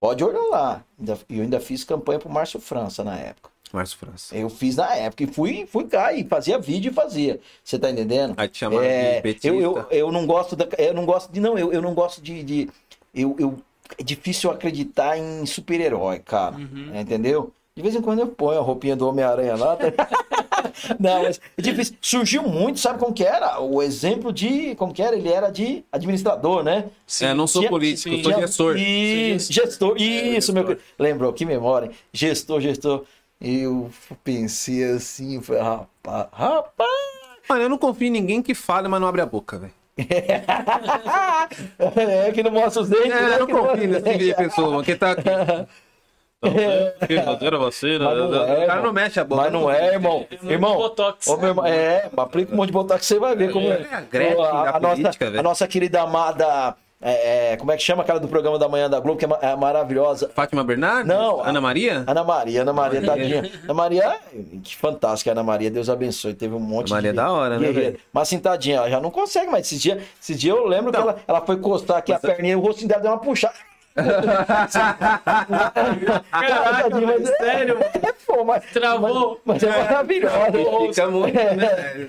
Pode 0.00 0.22
olhar 0.24 0.42
lá. 0.50 0.84
Ainda- 0.98 1.18
Eu 1.30 1.42
ainda 1.42 1.60
fiz 1.60 1.84
campanha 1.84 2.18
pro 2.18 2.28
Márcio 2.28 2.60
França 2.60 3.04
na 3.04 3.16
época. 3.16 3.50
Márcio 3.72 3.96
França. 3.96 4.36
Eu 4.36 4.50
fiz 4.50 4.76
na 4.76 4.94
época 4.96 5.22
e 5.22 5.26
fui, 5.26 5.64
fui 5.64 5.84
cá 5.84 6.12
e 6.12 6.24
fazia 6.24 6.58
vídeo 6.58 6.90
e 6.90 6.94
fazia. 6.94 7.40
Você 7.64 7.78
tá 7.78 7.88
entendendo? 7.90 8.34
Aí 8.36 8.48
te 8.48 8.58
chamaram 8.58 8.82
É, 8.84 9.16
de 9.16 9.22
petista. 9.22 9.48
eu, 9.48 9.60
eu, 9.62 9.86
eu 9.90 10.12
não 10.12 10.26
gosto 10.26 10.54
da, 10.56 10.66
eu 10.76 10.92
não 10.92 11.06
gosto 11.06 11.32
de 11.32 11.40
não, 11.40 11.56
eu, 11.56 11.72
eu 11.72 11.80
não 11.80 11.94
gosto 11.94 12.20
de, 12.20 12.42
de 12.42 12.68
eu, 13.14 13.34
eu 13.38 13.58
é 13.98 14.02
difícil 14.02 14.50
acreditar 14.50 15.16
em 15.16 15.46
super-herói, 15.46 16.18
cara. 16.18 16.56
Uhum. 16.56 16.90
Entendeu? 17.00 17.50
De 17.74 17.82
vez 17.82 17.94
em 17.94 18.02
quando 18.02 18.18
eu 18.18 18.26
ponho 18.26 18.58
a 18.58 18.62
roupinha 18.62 18.94
do 18.96 19.08
Homem-Aranha 19.08 19.56
lá. 19.56 19.76
tá? 19.76 19.86
não, 20.98 21.22
mas 21.22 21.40
é 21.56 21.62
difícil. 21.62 21.96
Surgiu 22.00 22.42
muito, 22.44 22.78
sabe 22.80 22.98
como 22.98 23.12
que 23.12 23.24
era? 23.24 23.60
O 23.60 23.82
exemplo 23.82 24.32
de, 24.32 24.74
como 24.76 24.92
que 24.92 25.02
era? 25.02 25.16
Ele 25.16 25.28
era 25.32 25.50
de 25.50 25.84
administrador, 25.92 26.62
né? 26.62 26.86
Sim. 27.06 27.26
É, 27.26 27.34
não 27.34 27.46
sou 27.46 27.60
Tinha- 27.62 27.70
político, 27.70 28.14
sim. 28.16 28.22
sou 28.22 28.32
gestor. 28.34 28.76
Isso, 28.76 29.52
gestor. 29.52 29.96
Isso, 30.00 30.52
meu 30.52 30.62
gestor. 30.62 30.76
querido. 30.76 30.82
Lembrou, 30.98 31.32
que 31.32 31.44
memória. 31.44 31.90
Gestor, 32.12 32.60
gestor. 32.60 33.04
Eu 33.40 33.90
pensei 34.22 34.84
assim, 34.84 35.40
falei, 35.42 35.62
rapaz, 35.62 36.26
rapaz. 36.32 36.90
Mano, 37.48 37.62
eu 37.62 37.68
não 37.68 37.76
confio 37.78 38.06
em 38.06 38.10
ninguém 38.10 38.40
que 38.40 38.54
fale, 38.54 38.86
mas 38.88 39.00
não 39.00 39.08
abre 39.08 39.20
a 39.20 39.26
boca, 39.26 39.58
velho. 39.58 39.72
É, 41.96 42.32
que 42.32 42.42
não 42.42 42.50
mostra 42.50 42.82
os 42.82 42.88
dentes, 42.88 43.10
É, 43.10 43.20
né? 43.28 43.34
eu 43.34 43.40
não 43.40 43.46
confio 43.46 43.88
nesse 43.88 44.02
tipo 44.04 44.18
de 44.24 44.34
pessoa, 44.34 44.82
que 44.84 44.94
tá 44.94 45.12
aqui. 45.12 45.22
Era 47.40 47.58
você, 47.58 47.98
Mas 47.98 48.16
não 48.18 48.34
é, 48.34 48.64
o 48.64 48.66
cara 48.66 48.82
não 48.82 48.92
mexe 48.92 49.20
a 49.20 49.24
boca. 49.24 49.42
Mas 49.42 49.52
não 49.52 49.70
é, 49.70 49.92
irmão. 49.94 50.26
Irmão, 50.42 50.76
botox. 50.76 51.28
ô, 51.28 51.46
irmão, 51.46 51.66
é, 51.66 52.08
aplica 52.16 52.52
um 52.52 52.56
monte 52.56 52.66
de 52.68 52.72
botox 52.72 53.06
você 53.06 53.18
vai 53.18 53.36
ver 53.36 53.52
como 53.52 53.68
é. 53.68 53.86
É 53.90 53.94
a 53.94 54.00
Gretchen 54.00 54.44
a, 54.44 54.50
da 54.50 54.76
a 54.76 54.80
nossa, 54.80 54.96
política, 54.96 55.38
a 55.38 55.42
nossa 55.42 55.68
querida 55.68 56.02
amada, 56.02 56.74
é, 57.00 57.52
é, 57.52 57.56
como 57.56 57.70
é 57.72 57.76
que 57.76 57.82
chama 57.82 58.02
aquela 58.02 58.18
do 58.20 58.28
programa 58.28 58.58
da 58.58 58.68
manhã 58.68 58.88
da 58.88 58.98
Globo, 59.00 59.18
que 59.18 59.24
é, 59.24 59.28
ma- 59.28 59.38
é 59.42 59.54
maravilhosa. 59.56 60.30
Fátima 60.34 60.62
Bernardes? 60.64 61.06
Não, 61.06 61.42
Ana 61.44 61.60
Maria? 61.60 62.04
Ana 62.06 62.22
Maria, 62.24 62.62
Ana 62.62 62.72
Maria, 62.72 63.00
Maria. 63.00 63.14
tadinha. 63.40 63.50
Ana 63.64 63.74
Maria, 63.74 64.16
que 64.62 64.76
fantástica, 64.76 65.32
Ana 65.32 65.42
Maria, 65.42 65.70
Deus 65.70 65.88
abençoe. 65.88 66.34
Teve 66.34 66.54
um 66.54 66.60
monte 66.60 66.88
Ana 66.92 66.96
Maria 66.96 67.12
de. 67.12 67.18
é 67.18 67.22
da 67.22 67.30
hora, 67.32 67.58
né, 67.58 67.72
velho? 67.72 67.98
Mas 68.12 68.22
assim, 68.28 68.38
tadinha, 68.38 68.76
ela 68.78 68.90
já 68.90 69.00
não 69.00 69.10
consegue 69.10 69.50
mais. 69.50 69.66
Esses 69.66 69.80
dias, 69.82 70.02
esses 70.20 70.38
dias 70.40 70.56
eu 70.56 70.66
lembro 70.66 70.86
Não. 70.92 70.92
que 70.92 71.08
ela, 71.08 71.16
ela 71.26 71.40
foi 71.40 71.56
encostar 71.56 71.98
aqui 71.98 72.12
a 72.12 72.18
perninha 72.18 72.52
e 72.52 72.56
o 72.56 72.60
rostinho 72.60 72.88
dela 72.88 73.00
deu 73.00 73.10
uma 73.10 73.18
puxada. 73.18 73.54
Caraca, 76.30 77.00
mas 77.00 77.28
é- 77.28 77.36
sério, 77.36 77.74
mano. 77.78 77.90
É, 78.02 78.12
pô, 78.26 78.44
mas, 78.44 78.64
Travou. 78.72 79.40
Mas, 79.44 79.62
mas 79.62 79.74
é 79.74 79.82
maravilhosa. 79.82 80.52
Fica 80.88 81.06
muito, 81.08 81.34
né? 81.34 82.08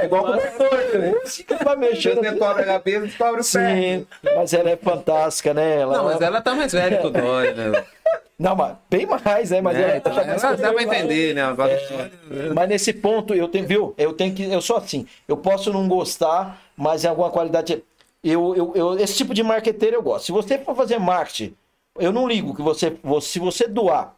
É 0.00 0.04
igual 0.04 0.24
o 0.24 0.28
motor, 0.34 0.98
né? 0.98 1.14
Fica 1.26 1.56
vai 1.64 1.76
mexendo. 1.76 2.20
Você 2.20 2.32
cobra 2.36 2.62
a 2.62 2.66
cabeça, 2.66 3.00
descobre 3.06 3.32
o 3.34 3.36
pé. 3.36 3.42
Sim, 3.44 4.06
mas 4.34 4.52
ela 4.52 4.70
é 4.70 4.76
fantástica, 4.76 5.54
né? 5.54 5.80
Ela, 5.80 5.96
Não, 5.96 6.04
mas 6.04 6.20
ela 6.20 6.40
tá 6.40 6.54
mais 6.54 6.72
velha 6.72 6.98
que 6.98 7.06
o 7.06 7.10
Dória, 7.10 7.54
né? 7.54 7.84
Não, 8.38 8.54
mas 8.54 8.76
bem 8.90 9.06
mais, 9.06 9.50
né? 9.50 9.60
Mas 9.62 9.78
É, 9.78 9.82
ela, 9.82 9.96
então, 9.96 10.14
tá 10.14 10.24
mais 10.24 10.44
ela 10.44 10.56
dá 10.56 10.72
pra 10.72 10.82
entender, 10.82 11.34
né? 11.34 11.42
Mas 12.54 12.68
nesse 12.68 12.92
ponto, 12.92 13.34
eu 13.34 13.48
tenho, 13.48 13.66
viu? 13.66 13.94
Eu 13.96 14.12
tenho 14.12 14.34
que. 14.34 14.44
Eu 14.44 14.60
sou 14.60 14.76
assim. 14.76 15.06
Eu 15.26 15.38
posso 15.38 15.72
não 15.72 15.88
gostar, 15.88 16.60
mas 16.76 17.04
em 17.04 17.08
alguma 17.08 17.30
qualidade. 17.30 17.82
Eu, 18.28 18.54
eu, 18.56 18.72
eu- 18.74 18.98
esse 18.98 19.14
tipo 19.16 19.32
de 19.32 19.42
marqueteiro 19.42 19.96
eu 19.96 20.02
gosto. 20.02 20.26
Se 20.26 20.32
você 20.32 20.58
for 20.58 20.74
fazer 20.74 20.98
marketing, 20.98 21.54
eu 21.98 22.12
não 22.12 22.26
ligo 22.26 22.54
que 22.54 22.62
você. 22.62 22.96
Se 23.22 23.38
você 23.38 23.68
doar 23.68 24.14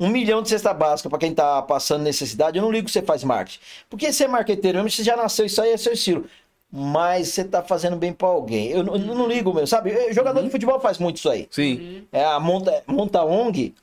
um 0.00 0.08
milhão 0.08 0.42
de 0.42 0.48
cesta 0.48 0.72
básica 0.74 1.08
para 1.08 1.18
quem 1.18 1.32
tá 1.34 1.62
passando 1.62 2.02
necessidade, 2.02 2.58
eu 2.58 2.62
não 2.62 2.72
ligo 2.72 2.86
que 2.86 2.92
você 2.92 3.02
faz 3.02 3.22
marketing. 3.22 3.60
Porque 3.88 4.12
você 4.12 4.24
é 4.24 4.28
marqueteiro 4.28 4.78
mesmo, 4.78 4.90
você 4.90 5.04
já 5.04 5.16
nasceu, 5.16 5.46
isso 5.46 5.62
aí 5.62 5.70
é 5.70 5.76
seu 5.76 5.92
estilo. 5.92 6.24
Mas 6.74 7.28
você 7.28 7.44
tá 7.44 7.62
fazendo 7.62 7.96
bem 7.96 8.12
para 8.12 8.26
alguém. 8.28 8.68
Eu, 8.70 8.82
não- 8.82 8.96
eu 8.96 9.14
não 9.14 9.28
ligo 9.28 9.52
mesmo, 9.52 9.66
sabe? 9.66 9.90
Eu- 9.92 10.12
Jogador 10.12 10.42
de 10.42 10.50
futebol 10.50 10.80
faz 10.80 10.98
muito 10.98 11.16
isso 11.18 11.28
aí. 11.30 11.46
Sim. 11.50 12.06
É 12.10 12.24
a 12.24 12.40
monta, 12.40 12.82
monta 12.86 13.22
ONG 13.22 13.74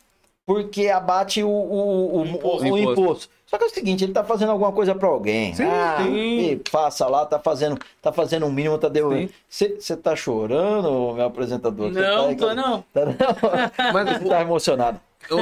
porque 0.45 0.89
abate 0.89 1.43
o, 1.43 1.47
o, 1.47 2.15
o, 2.15 2.21
o- 2.21 2.25
imposto. 2.25 2.63
o 2.73 2.77
Imposto. 2.77 3.29
Só 3.49 3.57
que 3.57 3.63
é 3.63 3.67
o 3.67 3.69
seguinte, 3.71 4.03
ele 4.03 4.13
tá 4.13 4.23
fazendo 4.23 4.51
alguma 4.51 4.71
coisa 4.71 4.93
para 4.93 5.07
alguém. 5.07 5.55
Sim, 5.55 5.63
ah, 5.63 5.97
sim. 6.03 6.51
e 6.51 6.55
passa 6.71 7.07
lá, 7.07 7.25
tá 7.25 7.39
fazendo, 7.39 7.79
tá 7.99 8.11
fazendo 8.11 8.45
o 8.45 8.51
mínimo, 8.51 8.77
tá 8.77 8.87
devolvendo. 8.87 9.31
Você 9.49 9.97
tá 9.97 10.15
chorando, 10.15 11.13
meu 11.15 11.25
apresentador? 11.25 11.89
Não, 11.91 12.35
tá, 12.35 12.47
tô 12.47 12.53
não. 12.53 12.83
Tá, 12.93 13.05
não. 13.05 13.93
Mas 13.93 14.17
Você 14.19 14.29
tá 14.29 14.41
emocionado. 14.41 14.99
eu, 15.29 15.39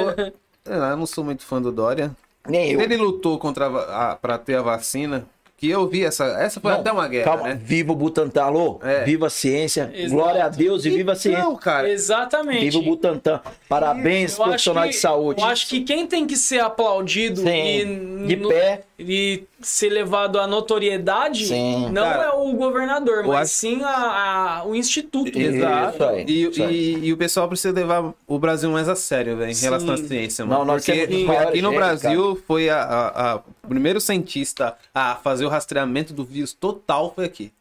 eu 0.65 0.97
não 0.97 1.05
sou 1.05 1.23
muito 1.23 1.43
fã 1.43 1.61
do 1.61 1.71
Dória. 1.71 2.15
Nem 2.47 2.71
eu. 2.71 2.79
Ele 2.79 2.95
lutou 2.95 3.37
contra 3.37 3.65
a, 3.65 3.69
va- 3.69 4.11
a, 4.11 4.15
pra 4.15 4.37
ter 4.37 4.55
a 4.55 4.61
vacina. 4.61 5.25
Que 5.59 5.67
eu 5.71 5.87
vi 5.87 6.03
essa. 6.05 6.23
Essa 6.39 6.59
foi 6.61 6.71
Não, 6.71 6.79
até 6.81 6.91
uma 6.91 7.07
guerra, 7.07 7.23
Calma, 7.31 7.47
né? 7.47 7.59
viva 7.59 7.91
o 7.91 7.95
Butantan, 7.95 8.43
alô? 8.43 8.79
É. 8.83 9.03
Viva 9.03 9.25
a 9.25 9.29
ciência, 9.29 9.89
Exato. 9.91 10.13
glória 10.13 10.45
a 10.45 10.49
Deus 10.49 10.85
e 10.85 10.91
viva 10.91 11.13
a 11.13 11.15
ciência. 11.15 11.41
Não, 11.43 11.55
cara. 11.55 11.83
Viva 11.83 11.93
Exatamente. 11.95 12.77
o 12.77 12.81
Butantan. 12.83 13.41
Parabéns, 13.67 14.35
profissionais 14.35 14.89
que- 14.91 14.95
de 14.97 15.01
saúde. 15.01 15.41
Eu 15.41 15.47
acho 15.47 15.67
que 15.67 15.81
quem 15.81 16.05
tem 16.05 16.27
que 16.27 16.37
ser 16.37 16.59
aplaudido 16.59 17.41
Sim, 17.41 17.47
e, 18.23 18.27
de 18.27 18.35
no- 18.35 18.49
pé. 18.49 18.83
e 18.99 19.43
ser 19.67 19.89
levado 19.89 20.39
à 20.39 20.47
notoriedade 20.47 21.45
Sim. 21.47 21.89
não 21.91 22.03
Cara, 22.03 22.23
é 22.23 22.29
o 22.31 22.53
governador, 22.53 23.25
mas 23.27 23.49
acho- 23.49 23.53
sim 23.53 23.83
a, 23.83 24.59
a- 24.59 24.65
o 24.65 24.75
instituto. 24.75 25.37
Exato. 25.37 25.95
Isso 25.95 26.03
aí, 26.03 26.25
e, 26.27 26.43
isso 26.49 26.63
aí. 26.63 26.75
e, 26.95 27.05
e 27.07 27.13
o 27.13 27.17
pessoal 27.17 27.47
precisa 27.47 27.73
levar 27.73 28.13
o 28.25 28.39
Brasil 28.39 28.69
mais 28.71 28.87
a 28.87 28.95
sério, 28.95 29.35
velho, 29.37 29.51
em 29.51 29.53
Sim. 29.53 29.65
relação 29.65 29.93
à 29.93 29.97
ciência, 29.97 30.45
mano. 30.45 30.65
Não, 30.65 30.73
Porque 30.75 31.07
foi 31.25 31.37
aqui 31.37 31.61
no 31.61 31.71
Brasil 31.73 32.41
foi 32.47 32.69
a, 32.69 32.81
a- 32.81 33.31
a- 33.33 33.35
o 33.63 33.67
primeiro 33.67 33.99
cientista 33.99 34.77
a 34.93 35.15
fazer 35.15 35.45
o 35.45 35.49
rastreamento 35.49 36.13
do 36.13 36.23
vírus 36.23 36.53
total 36.53 37.11
foi 37.13 37.25
aqui. 37.25 37.51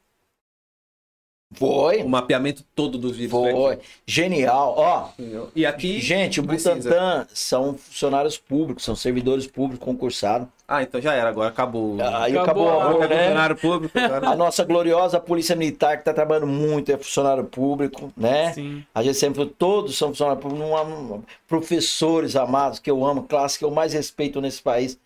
Foi. 1.54 2.02
O 2.02 2.08
mapeamento 2.08 2.64
todo 2.74 2.98
do 2.98 3.12
vírus. 3.12 3.30
Foi. 3.30 3.78
Genial. 4.04 4.74
Ó? 4.76 5.08
E 5.54 5.64
aqui. 5.64 6.00
gente, 6.00 6.40
o 6.40 6.44
precisa. 6.44 6.74
Butantan 6.74 7.26
são 7.32 7.78
funcionários 7.78 8.36
públicos, 8.36 8.84
são 8.84 8.96
servidores 8.96 9.46
públicos 9.46 9.84
concursados. 9.84 10.48
Ah, 10.68 10.82
então 10.82 11.00
já 11.00 11.14
era, 11.14 11.28
agora 11.28 11.48
acabou. 11.48 11.96
Aí 12.00 12.36
Acabou 12.36 12.68
acabou, 12.68 13.02
a 13.02 13.06
né? 13.06 13.16
funcionário 13.18 13.56
público. 13.56 13.98
Agora... 13.98 14.28
A 14.30 14.36
nossa 14.36 14.64
gloriosa 14.64 15.20
Polícia 15.20 15.54
Militar, 15.54 15.94
que 15.96 16.00
está 16.00 16.12
trabalhando 16.12 16.48
muito, 16.48 16.90
é 16.90 16.96
funcionário 16.96 17.44
público, 17.44 18.12
né? 18.16 18.52
Sim. 18.52 18.84
A 18.92 19.02
gente 19.02 19.16
sempre 19.16 19.36
falou, 19.36 19.52
todos 19.56 19.96
são 19.96 20.08
funcionários 20.08 20.42
públicos, 20.42 20.68
não 20.68 21.24
professores 21.46 22.34
amados 22.34 22.80
que 22.80 22.90
eu 22.90 23.04
amo, 23.04 23.22
classe 23.22 23.58
que 23.58 23.64
eu 23.64 23.70
mais 23.70 23.92
respeito 23.92 24.40
nesse 24.40 24.60
país. 24.60 24.98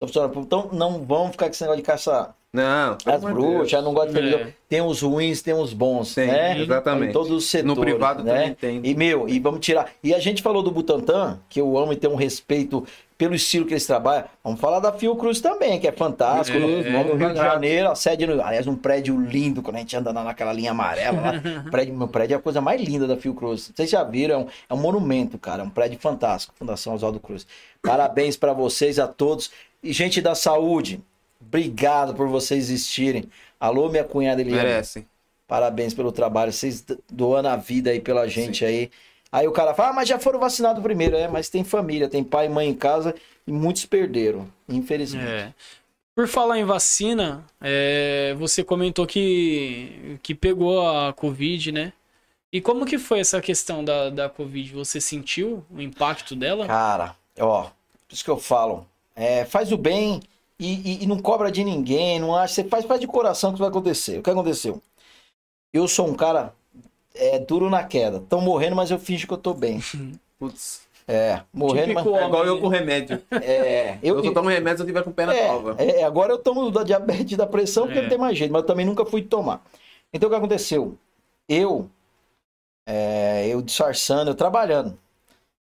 São 0.00 0.08
funcionários 0.08 0.34
públicos. 0.34 0.64
Então 0.68 0.78
não 0.78 1.04
vamos 1.04 1.32
ficar 1.32 1.46
com 1.46 1.52
esse 1.52 1.62
negócio 1.62 1.80
de 1.80 1.86
caçar 1.86 2.34
Não, 2.54 2.96
as 3.04 3.20
de 3.20 3.26
bruxas, 3.32 3.82
não 3.84 3.92
gosto 3.92 4.12
de 4.12 4.18
É. 4.18 4.22
servidor. 4.22 4.52
Tem 4.68 4.80
os 4.80 5.02
ruins, 5.02 5.42
tem 5.42 5.54
os 5.54 5.72
bons, 5.72 6.14
Tem, 6.14 6.28
né? 6.28 6.58
exatamente. 6.60 7.10
Em 7.10 7.12
todos 7.12 7.30
os 7.30 7.44
setores. 7.50 7.76
No 7.76 7.80
privado 7.80 8.22
né? 8.22 8.32
também 8.32 8.54
tem. 8.54 8.80
E, 8.82 8.94
meu, 8.94 9.28
e 9.28 9.38
vamos 9.40 9.60
tirar. 9.60 9.90
E 10.02 10.14
a 10.14 10.18
gente 10.20 10.40
falou 10.42 10.62
do 10.62 10.70
Butantan, 10.70 11.40
que 11.48 11.60
eu 11.60 11.76
amo 11.76 11.92
e 11.92 11.96
tenho 11.96 12.12
um 12.12 12.16
respeito 12.16 12.84
pelo 13.18 13.34
estilo 13.34 13.66
que 13.66 13.72
eles 13.72 13.86
trabalham. 13.86 14.24
Vamos 14.42 14.60
falar 14.60 14.80
da 14.80 14.92
Fiocruz 14.92 15.40
também, 15.40 15.78
que 15.80 15.86
é 15.88 15.92
fantástico. 15.92 16.58
no, 16.58 16.68
É, 16.68 16.90
no 17.04 17.14
Rio 17.16 17.32
de 17.32 17.38
é. 17.38 17.42
Janeiro, 17.42 17.90
a 17.90 17.94
sede, 17.94 18.26
no, 18.26 18.40
aliás, 18.42 18.66
um 18.66 18.74
prédio 18.76 19.20
lindo, 19.20 19.60
quando 19.62 19.76
a 19.76 19.78
gente 19.80 19.96
anda 19.96 20.12
lá 20.12 20.22
naquela 20.24 20.52
linha 20.52 20.70
amarela 20.72 21.20
lá. 21.20 21.32
O 21.66 21.70
prédio, 21.70 21.94
meu 21.94 22.08
prédio 22.08 22.34
é 22.34 22.38
a 22.38 22.40
coisa 22.40 22.60
mais 22.60 22.80
linda 22.82 23.06
da 23.06 23.16
Fiocruz. 23.16 23.70
Vocês 23.74 23.90
já 23.90 24.02
viram, 24.04 24.34
é 24.34 24.38
um, 24.38 24.46
é 24.70 24.74
um 24.74 24.78
monumento, 24.78 25.38
cara. 25.38 25.62
É 25.62 25.64
um 25.66 25.70
prédio 25.70 25.98
fantástico. 26.00 26.54
Fundação 26.58 26.94
Oswaldo 26.94 27.20
Cruz. 27.20 27.46
Parabéns 27.82 28.36
para 28.36 28.52
vocês, 28.52 28.98
a 28.98 29.06
todos. 29.06 29.50
E 29.82 29.92
gente 29.92 30.20
da 30.20 30.34
saúde, 30.34 31.00
obrigado 31.46 32.14
por 32.14 32.28
vocês 32.28 32.70
existirem. 32.70 33.24
Alô, 33.58 33.88
minha 33.88 34.04
cunhada 34.04 34.40
Eliane. 34.40 34.62
Merece. 34.62 35.06
Parabéns 35.46 35.94
pelo 35.94 36.12
trabalho. 36.12 36.52
Vocês 36.52 36.84
doando 37.10 37.48
a 37.48 37.56
vida 37.56 37.90
aí 37.90 38.00
pela 38.00 38.28
gente 38.28 38.64
aí. 38.64 38.90
Aí 39.30 39.48
o 39.48 39.52
cara 39.52 39.74
fala, 39.74 39.90
ah, 39.90 39.92
mas 39.92 40.08
já 40.08 40.18
foram 40.18 40.38
vacinados 40.38 40.82
primeiro. 40.82 41.16
É, 41.16 41.28
mas 41.28 41.48
tem 41.48 41.64
família, 41.64 42.08
tem 42.08 42.22
pai 42.22 42.46
e 42.46 42.48
mãe 42.48 42.68
em 42.68 42.74
casa 42.74 43.14
e 43.46 43.52
muitos 43.52 43.84
perderam, 43.84 44.46
infelizmente. 44.68 45.26
É. 45.26 45.54
Por 46.14 46.28
falar 46.28 46.58
em 46.58 46.64
vacina, 46.64 47.44
é, 47.60 48.34
você 48.38 48.62
comentou 48.62 49.06
que, 49.06 50.18
que 50.22 50.34
pegou 50.34 50.86
a 50.86 51.12
Covid, 51.12 51.72
né? 51.72 51.92
E 52.52 52.60
como 52.60 52.86
que 52.86 52.98
foi 52.98 53.18
essa 53.18 53.40
questão 53.40 53.84
da, 53.84 54.10
da 54.10 54.28
Covid? 54.28 54.72
Você 54.74 55.00
sentiu 55.00 55.64
o 55.68 55.82
impacto 55.82 56.36
dela? 56.36 56.68
Cara, 56.68 57.16
ó, 57.40 57.62
por 57.62 58.14
isso 58.14 58.22
que 58.22 58.30
eu 58.30 58.38
falo. 58.38 58.86
é, 59.16 59.44
faz 59.44 59.72
o 59.72 59.76
bem 59.76 60.20
e, 60.64 60.82
e- 61.00 61.04
e 61.04 61.06
não 61.06 61.18
cobra 61.18 61.50
de 61.52 61.62
ninguém, 61.64 62.18
não 62.18 62.34
acha. 62.36 62.54
Você 62.54 62.64
faz, 62.64 62.84
faz 62.84 63.00
de 63.00 63.06
coração 63.06 63.50
que 63.50 63.54
isso 63.56 63.62
vai 63.62 63.68
acontecer. 63.70 64.18
O 64.18 64.22
que 64.22 64.30
aconteceu? 64.30 64.80
Eu 65.72 65.86
sou 65.88 66.06
um 66.08 66.14
cara 66.14 66.54
é, 67.14 67.38
duro 67.38 67.68
na 67.70 67.82
queda. 67.84 68.18
Estão 68.18 68.40
morrendo, 68.40 68.76
mas 68.76 68.90
eu 68.90 68.98
finjo 68.98 69.26
que 69.26 69.32
eu 69.34 69.38
tô 69.38 69.52
bem. 69.54 69.80
Putz. 70.38 70.82
É, 71.06 71.42
morrendo, 71.52 71.88
Típico 71.88 72.12
mas. 72.12 72.22
É 72.22 72.26
igual 72.26 72.46
eu 72.46 72.60
com 72.60 72.68
remédio. 72.68 73.22
É, 73.30 73.98
Eu, 74.02 74.16
eu, 74.16 74.24
só 74.24 74.32
tomo 74.32 74.48
remédio 74.48 74.78
se 74.78 74.82
eu 74.84 74.86
tiver 74.86 75.02
com 75.04 75.12
pena 75.12 75.34
É, 75.34 75.46
calva. 75.46 75.76
é, 75.78 76.02
agora 76.02 76.32
eu 76.32 76.38
tomo 76.38 76.70
da 76.70 76.82
diabetes 76.82 77.32
e 77.32 77.36
da 77.36 77.46
pressão 77.46 77.84
porque 77.84 77.98
É. 77.98 78.02
não 78.02 78.08
tem 78.08 78.16
mais 78.18 78.38
jeito, 78.38 78.50
mas 78.52 78.62
eu 78.62 78.66
também 78.66 78.86
nunca 78.86 79.04
fui 79.04 79.20
tomar. 79.22 79.62
Então 80.12 80.28
o 80.28 80.30
que 80.30 80.36
aconteceu? 80.36 80.96
Eu, 81.46 81.90
é, 82.86 83.46
eu 83.48 83.60
disfarçando, 83.62 84.30
eu 84.30 84.34
trabalhando. 84.34 84.96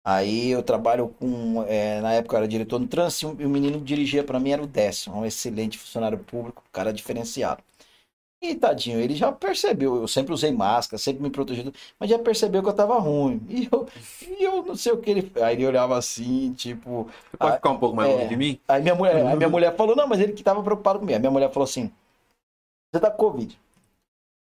Aí 0.10 0.52
eu 0.52 0.64
trabalho 0.64 1.10
com, 1.20 1.66
é, 1.68 2.00
na 2.00 2.14
época 2.14 2.36
eu 2.36 2.38
era 2.38 2.48
diretor 2.48 2.80
no 2.80 2.88
trânsito 2.88 3.36
e 3.40 3.46
o 3.46 3.50
menino 3.50 3.78
que 3.80 3.84
dirigia 3.84 4.24
para 4.24 4.40
mim 4.40 4.52
era 4.52 4.64
o 4.64 4.66
Décio, 4.66 5.12
um 5.12 5.26
excelente 5.26 5.78
funcionário 5.78 6.18
público, 6.18 6.64
cara 6.72 6.94
diferenciado. 6.94 7.62
E 8.42 8.56
tadinho, 8.56 9.02
ele 9.02 9.16
já 9.16 9.34
percebeu, 9.34 9.98
eu 9.98 10.08
sempre 10.08 10.32
usei 10.32 10.50
máscara, 10.50 10.98
sempre 10.98 11.22
me 11.22 11.30
protegi, 11.30 11.74
mas 12.00 12.10
já 12.10 12.18
percebeu 12.18 12.64
que 12.64 12.70
eu 12.70 12.74
tava 12.74 12.98
ruim. 12.98 13.42
E 13.50 13.68
eu, 13.70 13.86
e 14.22 14.44
eu 14.44 14.64
não 14.64 14.78
sei 14.78 14.94
o 14.94 14.98
que 14.98 15.12
ele. 15.12 15.32
Aí 15.42 15.56
ele 15.58 15.68
olhava 15.68 15.98
assim, 15.98 16.54
tipo, 16.54 17.10
Você 17.30 17.38
pode 17.38 17.56
ficar 17.58 17.72
um 17.72 17.80
pouco 17.80 17.94
mais 17.94 18.10
é. 18.10 18.14
longe 18.14 18.30
de 18.30 18.38
mim? 18.38 18.58
Aí 18.66 18.82
minha 18.82 18.96
mulher, 18.96 19.26
aí 19.26 19.36
minha 19.36 19.50
mulher 19.50 19.76
falou, 19.76 19.94
não, 19.94 20.08
mas 20.08 20.22
ele 20.22 20.32
que 20.32 20.44
tava 20.44 20.64
preocupado 20.64 21.00
comigo. 21.00 21.16
Aí 21.16 21.20
minha 21.20 21.32
mulher 21.32 21.52
falou 21.52 21.66
assim: 21.66 21.92
Você 22.94 23.02
tá 23.02 23.12
com 23.12 23.18
Covid? 23.18 23.60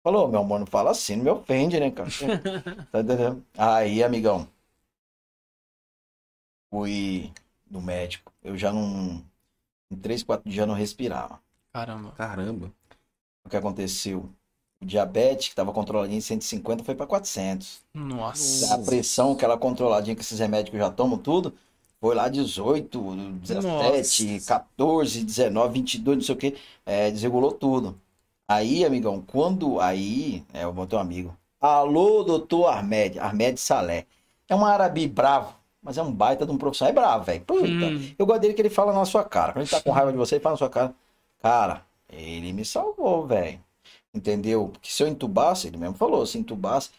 Falou, 0.04 0.28
meu 0.28 0.42
amor, 0.42 0.60
não 0.60 0.66
fala 0.66 0.92
assim, 0.92 1.16
não 1.16 1.24
me 1.24 1.30
ofende, 1.30 1.80
né, 1.80 1.90
cara? 1.90 2.10
Tá? 2.92 3.78
Aí, 3.78 4.04
amigão, 4.04 4.50
fui 6.74 7.32
no 7.70 7.80
médico. 7.80 8.34
Eu 8.44 8.58
já 8.58 8.74
não. 8.74 9.24
Em 9.92 9.96
três, 9.96 10.24
quatro 10.24 10.50
dias 10.50 10.62
eu 10.62 10.68
não 10.68 10.74
respirava. 10.74 11.40
Caramba. 11.72 12.12
Caramba. 12.14 12.72
O 13.46 13.50
que 13.50 13.56
aconteceu? 13.56 14.28
O 14.82 14.86
diabetes, 14.86 15.50
que 15.50 15.56
tava 15.56 15.72
controladinho 15.72 16.18
em 16.18 16.22
150, 16.22 16.84
foi 16.84 16.96
para 16.96 17.06
400. 17.06 17.84
Nossa. 17.94 18.74
A 18.74 18.80
pressão, 18.80 19.34
aquela 19.34 19.56
controladinha 19.56 20.16
que 20.16 20.24
esses 20.24 20.40
remédios 20.40 20.72
que 20.72 20.76
eu 20.76 20.82
já 20.82 20.90
tomo 20.90 21.20
tudo, 21.20 21.54
foi 22.02 22.16
lá 22.16 22.28
18, 22.28 23.16
17, 23.42 24.34
Nossa. 24.34 24.48
14, 24.48 25.24
19, 25.24 25.74
22, 25.74 26.18
não 26.18 26.24
sei 26.24 26.36
o 26.36 26.38
que, 26.38 26.58
é, 26.86 27.12
desregulou 27.12 27.52
tudo. 27.52 28.02
Aí, 28.48 28.84
amigão, 28.84 29.22
quando 29.22 29.80
aí, 29.80 30.44
é, 30.52 30.64
eu 30.64 30.74
botei 30.74 30.98
um 30.98 31.02
amigo, 31.02 31.38
alô, 31.62 32.24
doutor 32.24 32.68
Armed, 32.68 33.20
Armed 33.20 33.60
Salé, 33.60 34.06
é 34.50 34.56
um 34.56 34.66
árabe 34.66 35.08
bravo, 35.08 35.56
mas 35.84 35.98
é 35.98 36.02
um 36.02 36.12
baita 36.12 36.46
de 36.46 36.52
um 36.52 36.58
profissional, 36.58 36.92
é 36.92 36.96
bravo, 36.96 37.24
velho, 37.26 37.42
puta, 37.42 37.64
Hum. 37.68 38.10
eu 38.18 38.26
gosto 38.26 38.42
dele 38.42 38.54
que 38.54 38.62
ele 38.62 38.70
fala 38.70 38.94
na 38.94 39.06
sua 39.06 39.24
cara, 39.24 39.52
quando 39.54 39.64
ele 39.64 39.70
tá 39.72 39.82
com 39.82 39.92
raiva 39.92 40.12
de 40.12 40.18
você, 40.18 40.36
ele 40.36 40.42
fala 40.44 40.54
na 40.54 40.58
sua 40.58 40.70
cara, 40.70 40.94
cara, 41.42 41.84
ele 42.10 42.54
me 42.54 42.64
salvou, 42.64 43.28
velho, 43.28 43.60
entendeu? 44.14 44.70
Porque 44.72 44.90
se 44.92 45.04
eu 45.04 45.08
entubasse, 45.08 45.68
ele 45.68 45.78
mesmo 45.78 45.96
falou, 45.96 46.26
se 46.26 46.38
entubasse, 46.38 46.90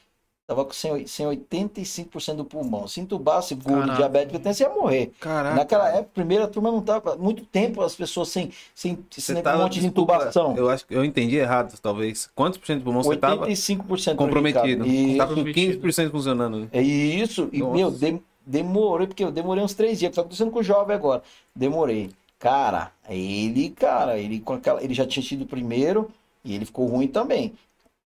tava 0.46 0.62
com 0.64 0.72
100 0.74 1.04
185% 1.06 2.36
do 2.36 2.44
pulmão, 2.44 2.86
se 2.86 3.00
entubasse 3.00 3.56
Caraca. 3.56 3.94
diabético, 3.94 4.38
você 4.42 4.64
ia 4.64 4.68
morrer. 4.68 5.10
Caraca. 5.18 5.54
Naquela 5.56 5.88
época, 5.88 6.10
primeira 6.14 6.46
turma 6.46 6.70
não 6.70 6.82
tava. 6.82 7.16
Muito 7.16 7.44
tempo 7.46 7.80
as 7.80 7.94
pessoas 7.94 8.28
sem, 8.28 8.50
sem 8.74 8.92
negócio, 9.08 9.42
tava, 9.42 9.56
um 9.58 9.62
monte 9.62 9.74
de 9.74 9.80
desculpa, 9.80 10.14
intubação. 10.16 10.54
Eu 10.56 10.68
acho 10.68 10.86
que 10.86 10.94
eu 10.94 11.02
entendi 11.02 11.36
errado, 11.36 11.74
talvez. 11.80 12.28
Quantos 12.34 12.58
por 12.58 12.66
cento 12.66 12.80
do 12.80 12.84
pulmão 12.84 13.02
você 13.02 13.16
tava 13.16 13.46
85% 13.46 14.16
comprometido? 14.16 14.86
E, 14.86 15.16
Tava 15.16 15.30
com 15.34 15.36
Comprometido. 15.36 15.80
15% 15.88 16.10
funcionando. 16.10 16.58
né? 16.60 16.68
é 16.72 16.82
isso. 16.82 17.48
E, 17.52 17.60
Nossa. 17.60 17.72
meu, 17.74 17.90
de- 17.90 18.22
demorei, 18.46 19.06
porque 19.06 19.24
eu 19.24 19.32
demorei 19.32 19.62
uns 19.64 19.74
três 19.74 19.98
dias. 19.98 20.10
que 20.10 20.16
Tá 20.16 20.22
acontecendo 20.22 20.50
com 20.50 20.60
o 20.60 20.62
jovem 20.62 20.94
agora. 20.94 21.22
Demorei. 21.54 22.10
Cara, 22.38 22.92
ele, 23.08 23.70
cara, 23.70 24.18
ele 24.18 24.40
com 24.40 24.54
aquela. 24.54 24.82
Ele 24.82 24.94
já 24.94 25.06
tinha 25.06 25.24
tido 25.24 25.42
o 25.42 25.46
primeiro 25.46 26.10
e 26.44 26.54
ele 26.54 26.64
ficou 26.66 26.86
ruim 26.86 27.08
também. 27.08 27.54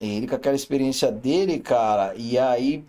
Ele 0.01 0.27
com 0.29 0.35
aquela 0.37 0.57
experiência 0.57 1.11
dele, 1.11 1.59
cara, 1.61 2.15
e 2.17 2.39
aí. 2.39 2.85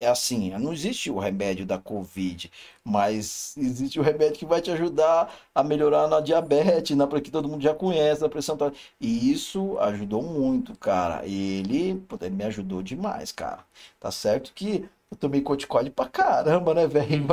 É 0.00 0.08
assim, 0.08 0.50
não 0.58 0.72
existe 0.72 1.10
o 1.12 1.18
remédio 1.20 1.64
da 1.64 1.78
Covid, 1.78 2.50
mas 2.84 3.54
existe 3.56 4.00
o 4.00 4.02
remédio 4.02 4.36
que 4.36 4.44
vai 4.44 4.60
te 4.60 4.68
ajudar 4.72 5.32
a 5.54 5.62
melhorar 5.62 6.08
na 6.08 6.20
diabetes, 6.20 6.96
na 6.96 7.06
que 7.06 7.30
todo 7.30 7.48
mundo 7.48 7.62
já 7.62 7.72
conhece, 7.72 8.20
na 8.20 8.28
pressão. 8.28 8.56
tal. 8.56 8.72
E 9.00 9.30
isso 9.30 9.78
ajudou 9.78 10.20
muito, 10.22 10.76
cara. 10.76 11.24
Ele, 11.24 12.02
ele 12.20 12.30
me 12.30 12.44
ajudou 12.44 12.82
demais, 12.82 13.30
cara. 13.30 13.64
Tá 14.00 14.10
certo 14.10 14.52
que 14.52 14.88
eu 15.12 15.16
tomei 15.16 15.42
corticóide 15.42 15.90
pra 15.90 16.08
caramba, 16.08 16.72
né, 16.72 16.86
velho? 16.86 17.26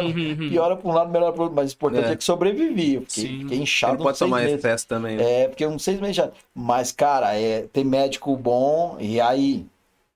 Piora 0.50 0.76
pra 0.76 0.90
um 0.90 0.94
lado, 0.94 1.10
melhor 1.10 1.32
pro 1.32 1.44
outro, 1.44 1.56
mas 1.56 1.72
o 1.72 1.76
importante 1.76 2.08
é, 2.10 2.12
É. 2.12 2.16
que 2.18 2.24
sobrevivi. 2.26 2.96
Eu 2.96 3.02
fiquei, 3.04 3.24
Sim. 3.28 3.40
fiquei 3.44 3.58
inchado 3.60 3.98
não 3.98 4.04
pode 4.04 4.20
tomar 4.20 4.42
meses. 4.42 4.58
excesso 4.58 4.86
também, 4.86 5.16
né? 5.16 5.44
É, 5.44 5.48
porque 5.48 5.66
uns 5.66 5.82
seis 5.82 5.98
meses 6.00 6.18
já. 6.18 6.30
Mas, 6.54 6.92
cara, 6.92 7.34
é, 7.36 7.62
tem 7.68 7.86
médico 7.86 8.36
bom. 8.36 8.98
E 9.00 9.22
aí, 9.22 9.66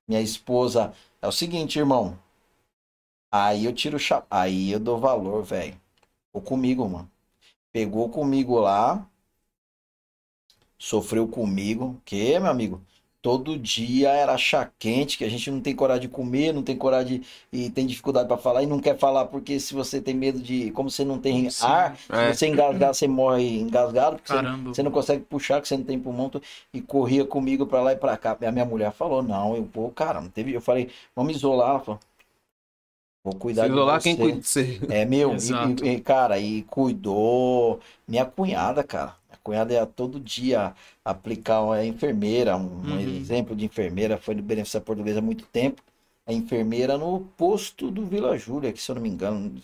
minha 0.06 0.20
esposa. 0.22 0.94
É 1.22 1.28
o 1.28 1.32
seguinte, 1.32 1.80
irmão. 1.80 2.20
Aí 3.32 3.64
eu 3.64 3.74
tiro 3.74 3.96
o 3.96 4.00
chapéu. 4.00 4.28
Aí 4.30 4.72
eu 4.72 4.80
dou 4.80 4.98
valor, 5.00 5.42
velho. 5.44 5.76
Ficou 6.28 6.42
comigo, 6.42 6.88
mano. 6.90 7.10
Pegou 7.72 8.10
comigo 8.10 8.60
lá. 8.60 9.08
Sofreu 10.78 11.28
comigo. 11.30 12.02
Que, 12.04 12.38
meu 12.40 12.52
amigo? 12.52 12.82
Todo 13.24 13.58
dia 13.58 14.10
era 14.10 14.38
chá 14.38 14.70
quente, 14.78 15.18
que 15.18 15.24
a 15.24 15.30
gente 15.30 15.50
não 15.50 15.62
tem 15.62 15.74
coragem 15.74 16.02
de 16.02 16.08
comer, 16.10 16.52
não 16.54 16.62
tem 16.62 16.76
coragem 16.76 17.22
de, 17.22 17.28
e 17.54 17.70
tem 17.70 17.88
dificuldade 17.88 18.28
pra 18.28 18.36
falar 18.36 18.64
e 18.64 18.66
não 18.66 18.82
quer 18.82 18.98
falar 18.98 19.28
porque 19.28 19.62
se 19.62 19.74
você 19.74 20.02
tem 20.02 20.14
medo 20.14 20.40
de, 20.40 20.72
como 20.72 20.92
você 20.92 21.06
não 21.06 21.18
tem 21.18 21.50
Sim. 21.50 21.66
ar, 21.66 21.98
É. 22.10 22.34
se 22.34 22.40
você 22.40 22.48
engasgar, 22.48 22.94
você 22.94 23.08
morre 23.08 23.62
engasgado, 23.62 24.18
porque 24.18 24.28
você 24.28 24.36
Caramba. 24.36 24.74
você 24.74 24.84
não 24.84 24.92
consegue 24.92 25.24
puxar, 25.24 25.62
que 25.62 25.70
você 25.70 25.78
não 25.78 25.86
tem 25.86 25.98
pulmão. 25.98 26.30
E 26.74 26.82
corria 26.82 27.24
comigo 27.26 27.66
pra 27.66 27.82
lá 27.82 27.94
e 27.94 27.96
pra 27.96 28.18
cá. 28.18 28.38
A 28.46 28.52
minha 28.52 28.66
mulher 28.66 28.92
falou, 28.92 29.24
não, 29.24 29.56
eu 29.56 29.64
vou, 29.74 29.90
cara, 29.90 30.20
não 30.20 30.28
teve. 30.30 30.54
Eu 30.54 30.60
falei, 30.60 30.90
vamos 31.16 31.34
isolar. 31.38 31.82
Falou, 31.82 32.02
vou 33.24 33.36
cuidar 33.36 33.68
Se 33.68 33.72
isolar, 33.72 34.02
quem 34.02 34.18
cuida 34.18 34.38
de 34.42 34.46
você? 34.48 34.80
É, 34.90 35.06
meu, 35.06 35.32
Exato. 35.34 35.86
e, 35.86 35.92
e, 35.94 36.02
cara, 36.02 36.38
e 36.40 36.64
cuidou. 36.64 37.80
Minha 38.06 38.26
cunhada, 38.26 38.84
cara. 38.84 39.16
Cunhada 39.44 39.74
ia 39.74 39.86
todo 39.86 40.20
dia 40.20 40.74
aplicar 41.04 41.62
uma 41.62 41.84
enfermeira, 41.86 42.56
um, 42.56 42.62
um 42.62 42.92
Uhum. 42.94 43.00
exemplo 43.00 43.56
de 43.56 43.66
enfermeira, 43.66 44.18
foi 44.18 44.36
no 44.36 44.42
Beneficência 44.42 44.80
Portuguesa 44.82 45.20
há 45.20 45.22
muito 45.22 45.46
tempo. 45.46 45.82
A 46.26 46.32
enfermeira 46.32 46.98
no 46.98 47.20
posto 47.38 47.92
do 47.92 48.06
Vila 48.06 48.38
Júlia, 48.38 48.72
que 48.72 48.82
se 48.82 48.90
eu 48.90 48.96
não 48.96 49.02
me 49.02 49.10
engano, 49.10 49.62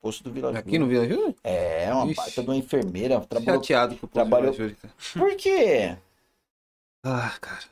posto 0.00 0.24
do 0.24 0.32
Vila 0.32 0.48
Júlia. 0.48 0.60
Aqui 0.60 0.78
no 0.78 0.86
Vila 0.86 1.06
Júlia? 1.06 1.34
É, 1.44 1.92
uma 1.92 2.06
Ixi. 2.06 2.14
baita 2.16 2.42
de 2.42 2.48
uma 2.48 2.56
enfermeira. 2.56 3.20
Trabalhou... 3.20 3.62
Chateado 3.62 3.96
com 3.96 4.06
o 4.06 4.08
trabalhou- 4.08 4.52
Vila 4.52 4.68
Júlia, 4.70 4.76
cara. 4.80 4.94
Por 5.14 5.36
quê? 5.36 5.96
Ah, 7.04 7.36
cara. 7.40 7.64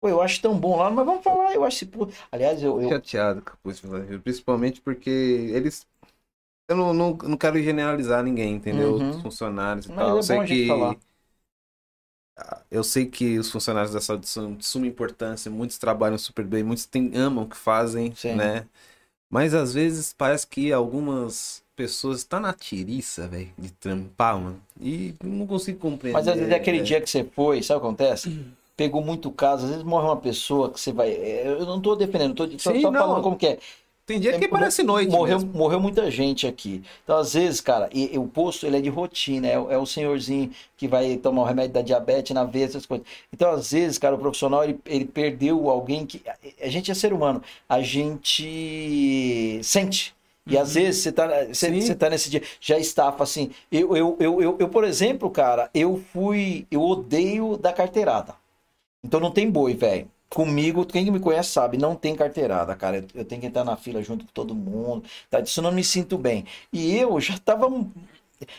Pô, 0.00 0.08
eu 0.08 0.20
acho 0.20 0.40
tão 0.40 0.56
bom 0.56 0.76
lá, 0.76 0.90
mas 0.90 1.04
vamos 1.06 1.24
falar, 1.24 1.54
eu 1.54 1.64
acho. 1.64 1.86
Aliás, 2.30 2.62
eu. 2.62 2.80
eu... 2.80 2.88
Chateado 2.90 3.42
com 3.42 3.50
a 3.50 3.56
Polícia 3.56 3.88
Civil, 3.88 4.20
principalmente 4.20 4.80
porque 4.80 5.10
eles. 5.10 5.86
Eu 6.68 6.76
não, 6.76 6.92
não, 6.92 7.16
não 7.16 7.36
quero 7.36 7.62
generalizar 7.62 8.22
ninguém, 8.24 8.54
entendeu? 8.54 8.94
Uhum. 8.94 9.10
Os 9.10 9.22
funcionários 9.22 9.86
e 9.86 9.90
Mas 9.90 9.98
tal. 9.98 10.08
é 10.08 10.12
eu 10.18 10.22
sei 10.22 10.40
que. 10.40 10.66
falar. 10.66 10.96
Eu 12.70 12.84
sei 12.84 13.06
que 13.06 13.38
os 13.38 13.50
funcionários 13.50 13.92
da 13.92 14.00
saúde 14.00 14.26
são 14.28 14.54
de 14.54 14.64
suma 14.64 14.86
importância, 14.86 15.50
muitos 15.50 15.78
trabalham 15.78 16.18
super 16.18 16.44
bem, 16.44 16.62
muitos 16.62 16.84
têm, 16.86 17.10
amam 17.16 17.44
o 17.44 17.48
que 17.48 17.56
fazem, 17.56 18.14
Sim. 18.14 18.36
né? 18.36 18.66
Mas 19.30 19.54
às 19.54 19.74
vezes 19.74 20.12
parece 20.12 20.46
que 20.46 20.72
algumas 20.72 21.64
pessoas 21.76 22.18
estão 22.18 22.40
na 22.40 22.52
tiriça, 22.52 23.28
velho, 23.28 23.50
de 23.58 23.70
trampar, 23.72 24.38
mano. 24.40 24.62
E 24.80 25.14
não 25.24 25.46
consigo 25.46 25.78
compreender. 25.78 26.18
Mas 26.18 26.28
às 26.28 26.36
vezes 26.36 26.50
é 26.52 26.56
aquele 26.56 26.78
né? 26.78 26.84
dia 26.84 27.00
que 27.00 27.08
você 27.10 27.24
foi, 27.24 27.62
sabe 27.62 27.78
o 27.78 27.80
que 27.82 27.86
acontece? 27.88 28.30
Pegou 28.76 29.02
muito 29.02 29.30
caso, 29.30 29.64
às 29.64 29.70
vezes 29.70 29.84
morre 29.84 30.06
uma 30.06 30.16
pessoa 30.20 30.70
que 30.72 30.78
você 30.80 30.92
vai. 30.92 31.10
é, 31.12 31.46
Eu 31.48 31.66
não 31.66 31.80
tô 31.80 31.96
defendendo, 31.96 32.34
tô 32.34 32.58
só, 32.58 32.72
Sim, 32.72 32.80
só 32.80 32.90
não. 32.90 33.00
falando 33.00 33.22
como 33.22 33.36
que 33.36 33.46
é. 33.46 33.58
Tem 34.06 34.20
dia 34.20 34.38
que 34.38 34.44
É, 34.44 34.48
parece 34.48 34.82
noite. 34.84 35.10
Morreu, 35.10 35.38
mesmo. 35.38 35.52
morreu 35.52 35.80
muita 35.80 36.08
gente 36.10 36.46
aqui. 36.46 36.80
Então, 37.02 37.16
às 37.18 37.34
vezes, 37.34 37.60
cara, 37.60 37.88
e, 37.92 38.14
e 38.14 38.18
o 38.18 38.26
posto 38.28 38.64
ele 38.64 38.76
é 38.76 38.80
de 38.80 38.88
rotina, 38.88 39.48
é, 39.48 39.58
o- 39.58 39.68
é 39.70 39.76
o 39.76 39.84
senhorzinho 39.84 40.50
que 40.76 40.86
vai 40.86 41.16
tomar 41.16 41.42
o 41.42 41.44
remédio 41.44 41.72
da 41.74 41.82
diabetes 41.82 42.32
na 42.32 42.44
veia, 42.44 42.66
essas 42.66 42.86
coisas. 42.86 43.04
Então, 43.32 43.50
às 43.50 43.72
vezes, 43.72 43.98
cara, 43.98 44.14
o 44.14 44.18
profissional 44.18 44.62
ele, 44.62 44.78
ele 44.86 45.04
perdeu 45.06 45.68
alguém 45.68 46.06
que. 46.06 46.22
A 46.60 46.68
gente 46.68 46.90
é 46.90 46.94
ser 46.94 47.12
humano, 47.12 47.42
a 47.68 47.82
gente 47.82 49.60
sente. 49.62 50.14
E 50.48 50.56
às 50.56 50.74
vezes 50.74 51.02
você 51.02 51.10
tá, 51.10 51.26
você, 51.46 51.80
você 51.80 51.94
tá 51.96 52.08
nesse 52.08 52.30
dia, 52.30 52.40
já 52.60 52.78
estafa 52.78 53.24
assim. 53.24 53.50
Eu, 53.72 53.96
eu, 53.96 54.16
eu, 54.20 54.40
eu, 54.40 54.56
eu, 54.60 54.68
por 54.68 54.84
exemplo, 54.84 55.28
cara, 55.30 55.68
eu 55.74 56.00
fui. 56.12 56.64
Eu 56.70 56.80
odeio 56.82 57.56
da 57.56 57.72
carteirada. 57.72 58.34
Então 59.04 59.20
não 59.20 59.30
tem 59.30 59.50
boi, 59.50 59.74
velho. 59.74 60.10
Comigo, 60.28 60.84
quem 60.84 61.10
me 61.10 61.20
conhece 61.20 61.50
sabe, 61.50 61.78
não 61.78 61.94
tem 61.94 62.14
carteirada, 62.14 62.74
cara. 62.74 63.04
Eu, 63.14 63.24
tenho 63.24 63.40
que 63.40 63.46
entrar 63.46 63.64
na 63.64 63.76
fila 63.76 64.02
junto 64.02 64.24
com 64.24 64.32
todo 64.32 64.54
mundo. 64.54 65.04
Tá? 65.30 65.40
Disso 65.40 65.60
eu 65.60 65.64
não 65.64 65.72
me 65.72 65.84
sinto 65.84 66.18
bem. 66.18 66.44
E 66.72 66.96
eu 66.96 67.20
já 67.20 67.38
tava 67.38 67.68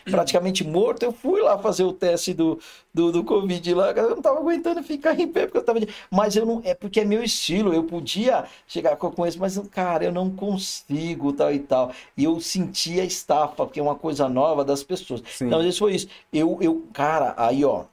praticamente 0.06 0.64
morto. 0.64 1.04
Eu 1.04 1.12
fui 1.12 1.42
lá 1.42 1.58
fazer 1.58 1.84
o 1.84 1.94
teste 1.94 2.34
do, 2.34 2.60
do, 2.94 3.12
do 3.12 3.24
Covid 3.24 3.74
lá. 3.74 3.92
Eu 3.92 4.12
não 4.12 4.22
tava 4.22 4.40
aguentando 4.40 4.82
ficar 4.82 5.20
em 5.20 5.28
pé 5.28 5.46
porque 5.46 5.58
eu 5.58 5.64
tava. 5.64 5.80
Mas 6.10 6.36
eu 6.36 6.46
não. 6.46 6.62
É 6.64 6.74
porque 6.74 7.02
é 7.02 7.06
meu 7.06 7.24
estilo. 7.24 7.74
Eu 7.74 7.84
podia 7.84 8.46
chegar 8.68 8.96
com 8.96 9.28
isso, 9.28 9.40
mas, 9.40 9.58
cara, 9.70 10.06
eu 10.06 10.12
não 10.12 10.30
consigo, 10.30 11.34
tal 11.34 11.54
e 11.54 11.60
tal. 11.60 11.92
E 12.16 12.24
eu 12.24 12.40
senti 12.40 13.00
a 13.00 13.06
estafa, 13.06 13.66
porque 13.66 13.80
é 13.80 13.84
uma 13.84 13.96
coisa 13.96 14.28
nova 14.30 14.64
das 14.66 14.84
pessoas. 14.84 15.22
Sim. 15.28 15.48
Então, 15.48 15.60
às 15.60 15.66
vezes 15.66 15.80
foi 15.80 15.96
isso. 15.96 16.08
Eu, 16.32 16.58
eu, 16.62 16.84
cara, 16.94 17.34
aí, 17.38 17.64
ó. 17.66 17.86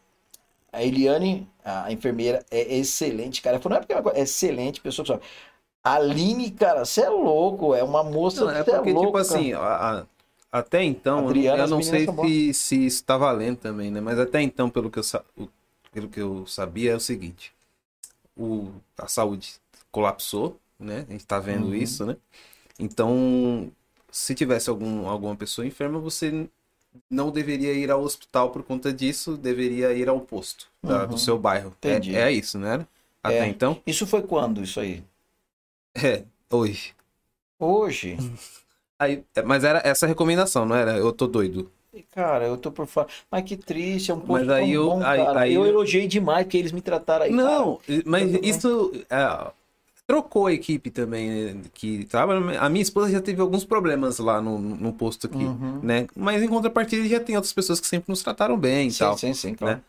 A 0.75 0.83
Eliane, 0.85 1.49
a 1.65 1.93
enfermeira, 1.93 2.45
é 2.51 2.77
excelente, 2.79 3.43
cara. 3.43 3.61
Foi 3.61 3.71
não 3.71 3.77
é 3.79 3.81
porque 3.81 3.93
é 3.93 4.03
coisa- 4.03 4.19
é 4.19 4.23
excelente, 4.23 4.81
pessoa 4.81 5.05
que 5.05 5.13
sabe. 5.13 5.25
A 5.85 5.95
Aline, 5.97 6.51
cara, 6.51 6.85
você 6.85 7.03
é 7.03 7.09
louco, 7.11 7.75
é 7.75 7.83
uma 7.85 8.03
moça 8.05 8.47
Não, 8.47 8.51
é 8.51 8.65
você 8.65 8.71
porque, 8.71 8.91
louco, 8.93 9.07
tipo 9.07 9.17
assim, 9.19 9.53
a- 9.53 10.01
a- 10.01 10.07
até 10.53 10.83
então, 10.85 11.29
eu 11.29 11.35
não- 11.35 11.43
Adriana, 11.43 11.65
eu 11.65 11.69
não 11.69 11.83
sei 11.83 12.07
se, 12.09 12.55
se 12.55 12.87
isso 12.87 13.05
tá 13.05 13.17
valendo 13.17 13.59
também, 13.59 13.91
né? 13.91 14.01
Mas 14.01 14.19
até 14.19 14.41
então, 14.43 14.71
pelo 14.71 14.91
que 14.91 14.99
eu, 14.99 15.03
pelo 15.93 16.09
que 16.09 16.21
eu 16.21 16.47
sabia, 16.47 16.93
é 16.93 16.97
o 16.97 17.01
seguinte: 17.01 17.53
o, 18.37 18.73
a 18.99 19.09
saúde 19.09 19.55
colapsou, 19.93 20.61
né? 20.79 21.07
A 21.09 21.13
gente 21.13 21.27
tá 21.27 21.41
vendo 21.41 21.69
Uhum. 21.69 21.75
isso, 21.75 22.07
né? 22.07 22.17
Então, 22.79 23.73
se 24.11 24.35
tivesse 24.35 24.71
algum, 24.71 25.09
alguma 25.09 25.37
pessoa 25.37 25.67
enferma, 25.67 25.99
você 26.01 26.49
não 27.11 27.31
deveria 27.31 27.73
ir 27.73 27.91
ao 27.91 28.03
hospital 28.03 28.51
por 28.51 28.63
conta 28.63 28.93
disso, 28.93 29.37
deveria 29.37 29.93
ir 29.93 30.09
ao 30.09 30.21
posto 30.21 30.67
da- 30.83 31.03
Uhum. 31.03 31.09
do 31.09 31.19
seu 31.19 31.39
bairro. 31.39 31.75
Entendi. 31.79 32.15
É, 32.17 32.23
é 32.29 32.33
isso, 32.33 32.59
né? 32.59 32.87
Até 33.23 33.41
É. 33.41 33.47
então? 33.47 33.81
Isso 33.87 34.07
foi 34.07 34.23
quando, 34.23 34.63
isso 34.63 34.79
aí? 34.81 35.03
É, 35.95 36.23
hoje. 36.51 36.95
Hoje? 37.59 38.17
Aí, 38.99 39.25
é, 39.35 39.43
mas 39.43 39.65
era 39.65 39.81
essa 39.85 40.07
a 40.07 40.09
recomendação, 40.09 40.65
não 40.65 40.77
era? 40.77 40.97
Eu 40.97 41.13
tô 41.13 41.27
doido. 41.27 41.71
Cara, 42.13 42.47
eu 42.47 42.57
tô 42.57 42.71
por 42.73 42.87
fora. 42.87 43.09
Mas 43.31 43.43
que 43.45 43.57
triste, 43.57 44.11
é 44.11 44.15
um 44.15 44.21
posto 44.21 44.47
Mas 44.47 44.51
aí 44.57 44.73
eu- 44.73 44.87
bom, 44.89 45.05
aí- 45.05 45.25
cara. 45.25 45.41
aí 45.41 45.55
eu 45.55 45.67
elogiei 45.67 46.07
demais 46.07 46.45
porque 46.45 46.57
eles 46.59 46.73
me 46.73 46.81
trataram 46.81 47.25
aí. 47.25 47.31
Não, 47.33 47.81
mas 48.05 48.33
eu 48.35 48.41
tô- 48.41 48.47
isso 48.47 48.93
é, 49.11 49.53
trocou 50.07 50.47
a 50.47 50.53
equipe 50.53 50.91
também 50.91 51.31
né, 51.31 51.57
que 51.73 52.05
trabalha. 52.05 52.61
A 52.61 52.69
minha 52.69 52.83
esposa 52.83 53.11
já 53.11 53.21
teve 53.21 53.41
alguns 53.41 53.65
problemas 53.65 54.19
lá 54.19 54.41
no, 54.41 54.59
no 54.59 54.93
posto 54.93 55.27
aqui, 55.27 55.45
Uhum. 55.45 55.81
né? 55.83 56.07
Mas 56.15 56.43
em 56.43 56.49
contrapartida 56.49 57.07
já 57.09 57.19
tem 57.21 57.35
outras 57.37 57.53
pessoas 57.53 57.81
que 57.81 57.87
sempre 57.87 58.11
nos 58.11 58.23
trataram 58.23 58.57
bem 58.59 58.89
e 58.89 58.93
Sim, 58.93 58.99
tal. 58.99 59.17
sim, 59.19 59.33
sim, 59.35 59.55
claro. 59.55 59.77
né? 59.77 59.83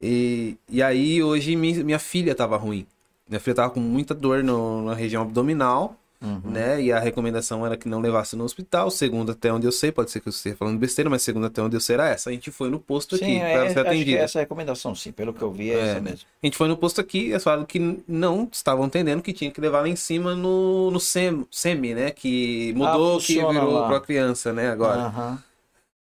E, 0.00 0.56
e 0.68 0.82
aí 0.82 1.22
hoje 1.22 1.54
minha, 1.56 1.84
minha 1.84 1.98
filha 1.98 2.34
tava 2.34 2.56
ruim. 2.56 2.86
Minha 3.28 3.40
filha 3.40 3.56
tava 3.56 3.70
com 3.70 3.80
muita 3.80 4.14
dor 4.14 4.42
no- 4.42 4.82
na 4.86 4.94
região 4.94 5.22
abdominal, 5.22 5.96
Uhum. 6.20 6.40
né? 6.50 6.82
E 6.82 6.92
a 6.92 6.98
recomendação 6.98 7.64
era 7.64 7.76
que 7.76 7.88
não 7.88 8.00
levasse 8.00 8.34
no 8.34 8.42
hospital. 8.42 8.90
Segundo, 8.90 9.30
até 9.32 9.52
onde 9.52 9.66
eu 9.66 9.72
sei, 9.72 9.92
pode 9.92 10.10
ser 10.10 10.18
que 10.20 10.28
eu 10.28 10.30
esteja 10.32 10.56
falando 10.56 10.76
besteira, 10.78 11.08
mas 11.08 11.22
segundo 11.22 11.46
até 11.46 11.62
onde 11.62 11.76
eu 11.76 11.80
sei 11.80 11.94
era 11.94 12.08
essa. 12.08 12.30
A 12.30 12.32
gente 12.32 12.50
foi 12.50 12.68
no 12.68 12.80
posto 12.80 13.14
aqui 13.14 13.24
Sim, 13.24 13.38
para 13.38 13.48
é, 13.48 13.52
ela 13.54 13.68
ser 13.70 14.04
que 14.04 14.16
é 14.16 14.20
essa 14.20 14.40
recomendação, 14.40 14.94
sim. 14.94 15.12
Pelo 15.12 15.32
que 15.32 15.42
eu 15.42 15.52
vi, 15.52 15.70
é, 15.70 15.74
É. 15.74 15.88
essa 15.90 16.00
mesmo. 16.00 16.26
A 16.42 16.46
gente 16.46 16.56
foi 16.56 16.66
no 16.66 16.76
posto 16.76 17.00
aqui 17.00 17.26
e 17.26 17.30
eles 17.30 17.44
falaram 17.44 17.64
que 17.64 18.02
não 18.08 18.48
estavam 18.50 18.86
entendendo 18.86 19.22
que 19.22 19.32
tinha 19.32 19.50
que 19.50 19.60
levar 19.60 19.82
lá 19.82 19.88
em 19.88 19.96
cima 19.96 20.34
no, 20.34 20.90
no 20.90 20.98
SEM, 20.98 21.46
SEMI, 21.50 21.94
né? 21.94 22.10
Que 22.10 22.72
mudou, 22.76 23.18
Ah, 23.18 23.20
que 23.20 23.34
virou 23.34 23.86
pra 23.86 24.00
criança, 24.00 24.52
né? 24.52 24.70
Agora. 24.70 25.02
Aham. 25.02 25.38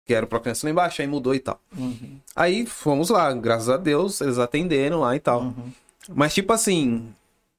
Que 0.06 0.14
era 0.14 0.26
pra 0.26 0.40
criança 0.40 0.66
lá 0.66 0.72
embaixo, 0.72 1.02
aí 1.02 1.08
mudou 1.08 1.36
e 1.36 1.40
tal. 1.40 1.60
Uhum. 1.78 2.18
Aí 2.34 2.66
fomos 2.66 3.10
lá, 3.10 3.32
graças 3.34 3.68
a 3.70 3.76
Deus, 3.76 4.22
eles 4.22 4.40
atenderam 4.40 5.02
lá 5.02 5.14
e 5.16 5.20
tal. 5.20 5.42
Uhum. 5.42 5.72
Mas 6.16 6.34
tipo 6.34 6.54
assim, 6.54 7.10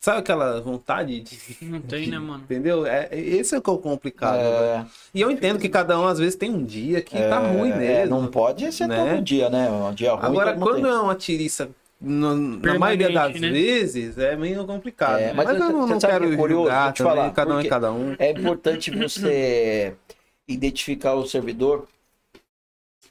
sabe 0.00 0.18
aquela 0.20 0.60
vontade 0.60 1.20
de. 1.20 1.38
Não 1.66 1.80
tem, 1.82 2.08
né, 2.08 2.18
mano? 2.18 2.44
Entendeu? 2.44 2.86
É, 2.86 3.08
esse 3.12 3.54
é 3.54 3.58
o 3.58 3.62
que 3.62 3.70
é 3.70 3.72
o 3.72 3.78
complicado. 3.78 4.38
É, 4.38 4.86
E 5.14 5.20
eu 5.20 5.30
entendo 5.30 5.58
que 5.58 5.68
cada 5.68 5.98
um 6.00 6.06
às 6.06 6.18
vezes 6.18 6.36
tem 6.36 6.50
um 6.50 6.64
dia 6.64 7.02
que 7.02 7.16
tá 7.16 7.38
ruim 7.38 7.70
é, 7.70 7.76
mesmo. 7.76 8.20
não 8.20 8.26
pode 8.30 8.70
ser 8.72 8.86
né? 8.86 8.96
todo 9.14 9.22
dia, 9.22 9.50
né? 9.50 9.70
Um 9.70 9.92
dia 9.94 10.12
ruim. 10.12 10.24
Agora, 10.26 10.56
quando 10.56 10.82
tem. 10.82 10.90
é 10.92 11.00
uma 11.00 11.14
tiriça, 11.14 11.70
no- 12.00 12.34
na 12.36 12.78
maioria 12.78 13.10
das 13.12 13.40
né? 13.40 13.50
vezes, 13.50 14.16
é 14.18 14.36
meio 14.36 14.64
complicado. 14.66 15.18
É, 15.20 15.32
mas 15.32 15.46
mas, 15.46 15.58
você- 15.58 15.64
eu 15.64 15.72
não, 15.72 15.86
você 15.86 15.92
não 15.94 16.00
sabe 16.00 16.12
quero 16.12 16.28
que 16.28 16.34
é 16.34 16.36
curioso? 16.36 16.62
julgar 16.64 16.92
te 16.92 16.98
também, 16.98 17.14
falar, 17.16 17.30
cada 17.32 17.50
um 17.50 17.52
é 17.52 17.56
porque- 17.56 17.68
cada 17.68 17.92
um. 17.92 18.16
É 18.18 18.30
importante 18.30 18.90
você 18.92 19.94
identificar 20.46 21.14
o 21.14 21.26
servidor 21.26 21.86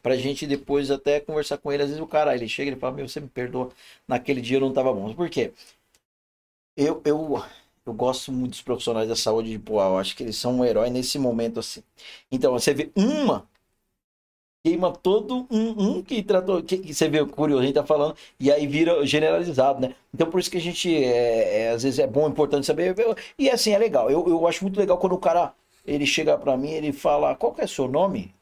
pra 0.02 0.16
gente 0.16 0.48
depois 0.48 0.90
até 0.90 1.20
conversar 1.20 1.58
com 1.58 1.72
ele. 1.72 1.84
Às 1.84 1.90
vezes 1.90 2.02
o 2.02 2.08
cara, 2.08 2.34
ele 2.36 2.48
chega 2.48 2.70
e 2.70 2.74
ele 2.74 2.80
fala, 2.80 2.94
meu, 2.96 3.08
você 3.08 3.20
me 3.20 3.28
perdoa, 3.28 3.70
naquele 4.08 4.40
dia 4.42 4.58
eu 4.58 4.62
não 4.62 4.72
tava 4.72 4.94
bom. 4.94 5.14
Por 5.14 5.30
quê? 5.30 5.52
Eu, 6.78 7.02
eu, 7.04 7.44
eu 7.86 7.94
gosto 7.94 8.32
muito 8.32 8.52
dos 8.52 8.62
profissionais 8.62 9.10
da 9.10 9.16
saúde 9.16 9.50
de 9.52 9.60
Poá. 9.60 9.88
Eu 9.88 9.98
acho 9.98 10.16
que 10.16 10.24
eles 10.24 10.38
são 10.38 10.60
um 10.60 10.66
herói 10.66 10.90
nesse 10.90 11.20
momento, 11.20 11.60
assim. 11.60 11.84
Então, 12.32 12.54
você 12.54 12.74
vê 12.74 12.92
uma 12.96 13.48
queima 14.64 14.92
todo 14.92 15.48
um, 15.50 15.98
um 15.98 16.04
que 16.04 16.22
tratou, 16.22 16.62
que, 16.62 16.78
que 16.78 16.94
você 16.94 17.08
vê 17.08 17.22
o 17.22 17.28
curioso, 17.28 17.64
a 17.64 17.66
gente 17.66 17.76
tá 17.76 17.86
falando, 17.86 18.16
e 18.40 18.52
aí 18.52 18.68
vira 18.68 19.06
generalizado, 19.06 19.80
né? 19.80 19.96
Então 20.14 20.30
por 20.30 20.40
isso 20.40 20.52
que 20.52 20.58
a 20.58 20.62
gente, 20.62 20.94
é, 20.94 21.62
é, 21.62 21.70
às 21.70 21.84
vezes 21.84 22.00
é 22.00 22.08
bom, 22.08 22.28
importante 22.28 22.66
saber, 22.66 22.94
e 23.40 23.50
assim, 23.50 23.72
é 23.72 23.78
legal, 23.78 24.10
eu, 24.12 24.28
eu 24.28 24.46
acho 24.48 24.64
muito 24.64 24.78
legal 24.78 24.98
quando 24.98 25.14
o 25.14 25.18
cara, 25.20 25.54
ele 25.86 26.06
chega 26.06 26.38
pra 26.38 26.58
mim, 26.58 26.72
ele 26.72 26.92
fala, 26.92 27.34
qual 27.36 27.54
que 27.54 27.62
é 27.62 27.68
seu 27.68 27.88
nome? 27.88 28.34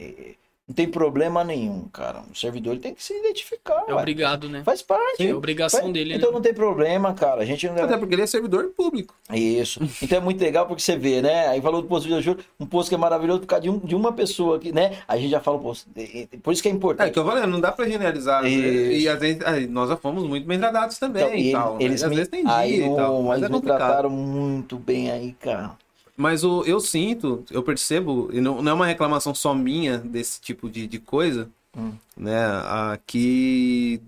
É, 0.68 0.72
Não 0.72 0.74
tem 0.76 0.88
problema 0.88 1.44
nenhum, 1.44 1.84
cara, 1.94 2.24
o 2.32 2.36
servidor 2.36 2.72
ele 2.74 2.80
tem 2.82 2.94
que 2.94 3.04
se 3.04 3.14
identificar, 3.14 3.84
É 3.88 3.94
ué. 3.94 4.00
obrigado, 4.00 4.50
né? 4.50 4.64
faz 4.66 4.82
parte. 4.82 5.28
É 5.28 5.34
obrigação 5.34 5.80
Faz- 5.82 5.94
dele, 5.94 6.16
Então 6.16 6.30
né? 6.30 6.34
não 6.36 6.42
tem 6.42 6.54
problema, 6.56 7.14
cara, 7.14 7.42
a 7.44 7.46
gente 7.46 7.68
não 7.70 7.84
Até 7.84 7.96
porque 7.98 8.16
ele 8.16 8.24
é 8.24 8.28
servidor 8.28 8.66
público. 8.76 9.14
isso. 9.32 9.80
Então 10.02 10.18
é 10.18 10.22
muito 10.22 10.42
legal 10.42 10.66
porque 10.66 10.82
você 10.82 10.98
vê, 10.98 11.22
né? 11.22 11.48
Aí 11.50 11.62
falou 11.62 11.82
do 11.84 11.88
posto 11.88 12.08
de 12.08 12.14
ajuda, 12.16 12.44
um 12.60 12.66
posto 12.66 12.90
que 12.90 12.96
é 12.96 12.98
maravilhoso 12.98 13.42
por 13.42 13.48
causa 13.48 13.62
de, 13.62 13.70
um- 13.70 13.78
de 13.80 13.96
uma 13.96 14.12
pessoa 14.12 14.58
aqui, 14.58 14.72
né? 14.72 14.98
A 15.08 15.18
gente 15.18 15.30
já 15.30 15.40
fala, 15.40 15.60
pô, 15.60 15.72
e- 15.96 16.28
e- 16.34 16.38
por 16.38 16.52
isso 16.52 16.64
que 16.64 16.68
é 16.68 16.72
É 16.72 16.76
importante. 16.76 17.14
que 17.14 17.20
eu 17.20 17.26
falei, 17.26 17.46
não 17.46 17.60
dá 17.62 17.72
pra 17.72 17.88
generalizar. 17.88 18.42
né? 18.44 18.50
Isso. 18.50 18.92
E 19.04 19.08
às 19.08 19.20
vezes 19.20 19.70
nós 19.70 19.90
já 19.90 19.98
fomos 19.98 20.24
muito 20.24 20.48
bem 20.48 20.58
tratados 20.60 20.98
também 20.98 21.24
Então, 21.24 21.36
e 21.38 21.50
e 21.50 21.52
tal. 21.52 21.78
eles 21.80 22.02
né? 22.02 22.06
Às 22.08 22.10
me, 22.10 22.16
vezes 22.16 22.30
tem 22.32 22.44
dia 22.44 22.56
aí, 22.56 22.82
e 22.92 22.96
tal. 22.96 23.22
Mas 23.22 23.38
eles 23.38 23.44
é 23.44 23.50
me 23.50 23.56
complicado. 23.56 23.78
trataram 23.78 24.10
muito 24.10 24.78
bem 24.78 25.12
aí, 25.12 25.32
cara. 25.40 25.72
Mas 26.18 26.44
o, 26.44 26.64
eu 26.64 26.80
sinto, 26.80 27.44
eu 27.52 27.62
percebo, 27.62 28.30
e 28.32 28.40
não, 28.40 28.62
não 28.62 28.72
é 28.72 28.76
uma 28.76 28.86
reclamação 28.86 29.36
só 29.36 29.54
minha 29.54 29.98
desse 29.98 30.40
tipo 30.40 30.70
de, 30.70 30.88
de 30.88 31.00
coisa, 31.00 31.50
Hum. 31.78 31.92
Né? 32.18 32.46
A, 32.46 32.98
que 33.06 34.02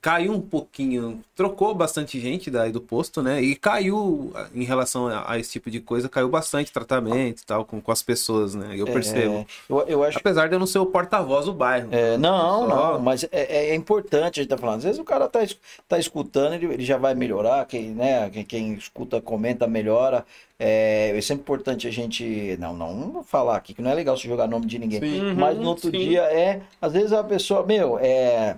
caiu 0.00 0.32
um 0.32 0.40
pouquinho, 0.40 1.22
trocou 1.34 1.74
bastante 1.74 2.20
gente 2.20 2.50
daí 2.50 2.70
do 2.70 2.80
posto, 2.80 3.22
né? 3.22 3.42
E 3.42 3.54
caiu 3.56 4.32
em 4.54 4.64
relação 4.64 5.08
a, 5.08 5.32
a 5.32 5.38
esse 5.38 5.52
tipo 5.52 5.70
de 5.70 5.80
coisa, 5.80 6.08
caiu 6.08 6.28
bastante 6.28 6.72
tratamento 6.72 7.40
e 7.40 7.44
tal 7.44 7.64
com, 7.64 7.80
com 7.80 7.92
as 7.92 8.02
pessoas, 8.02 8.54
né? 8.54 8.74
Eu 8.76 8.86
percebo. 8.86 9.34
É, 9.38 9.46
eu, 9.68 9.80
eu 9.88 10.04
acho 10.04 10.18
Apesar 10.18 10.48
de 10.48 10.54
eu 10.54 10.58
não 10.58 10.66
ser 10.66 10.78
o 10.78 10.86
porta-voz 10.86 11.46
do 11.46 11.52
bairro. 11.52 11.88
É, 11.90 12.16
não, 12.16 12.68
Só- 12.68 12.92
não, 12.92 13.00
mas 13.00 13.24
é, 13.24 13.70
é 13.70 13.74
importante 13.74 14.40
a 14.40 14.42
gente 14.42 14.50
tá 14.50 14.58
falando. 14.58 14.78
Às 14.78 14.84
vezes 14.84 14.98
o 14.98 15.04
cara 15.04 15.28
tá, 15.28 15.40
tá 15.88 15.98
escutando, 15.98 16.54
ele, 16.54 16.66
ele 16.66 16.84
já 16.84 16.96
vai 16.96 17.14
melhorar, 17.14 17.66
quem, 17.66 17.90
né, 17.90 18.28
quem, 18.30 18.44
quem 18.44 18.74
escuta, 18.74 19.20
comenta, 19.20 19.66
melhora. 19.66 20.24
É, 20.60 21.16
é 21.16 21.20
sempre 21.20 21.42
importante 21.42 21.86
a 21.86 21.90
gente. 21.90 22.56
Não, 22.58 22.74
não, 22.74 22.92
não 22.92 23.12
vou 23.12 23.22
falar 23.22 23.56
aqui, 23.56 23.72
que 23.72 23.80
não 23.80 23.92
é 23.92 23.94
legal 23.94 24.16
se 24.16 24.26
jogar 24.26 24.48
nome 24.48 24.66
de 24.66 24.76
ninguém. 24.76 25.00
Sim. 25.00 25.20
Uhum, 25.20 25.34
Mas 25.36 25.56
no 25.56 25.68
outro 25.68 25.90
sim. 25.90 25.96
dia 25.96 26.22
é. 26.22 26.60
Às 26.82 26.94
vezes 26.94 27.12
a 27.12 27.22
pessoa, 27.22 27.37
meu, 27.66 27.98
é. 27.98 28.56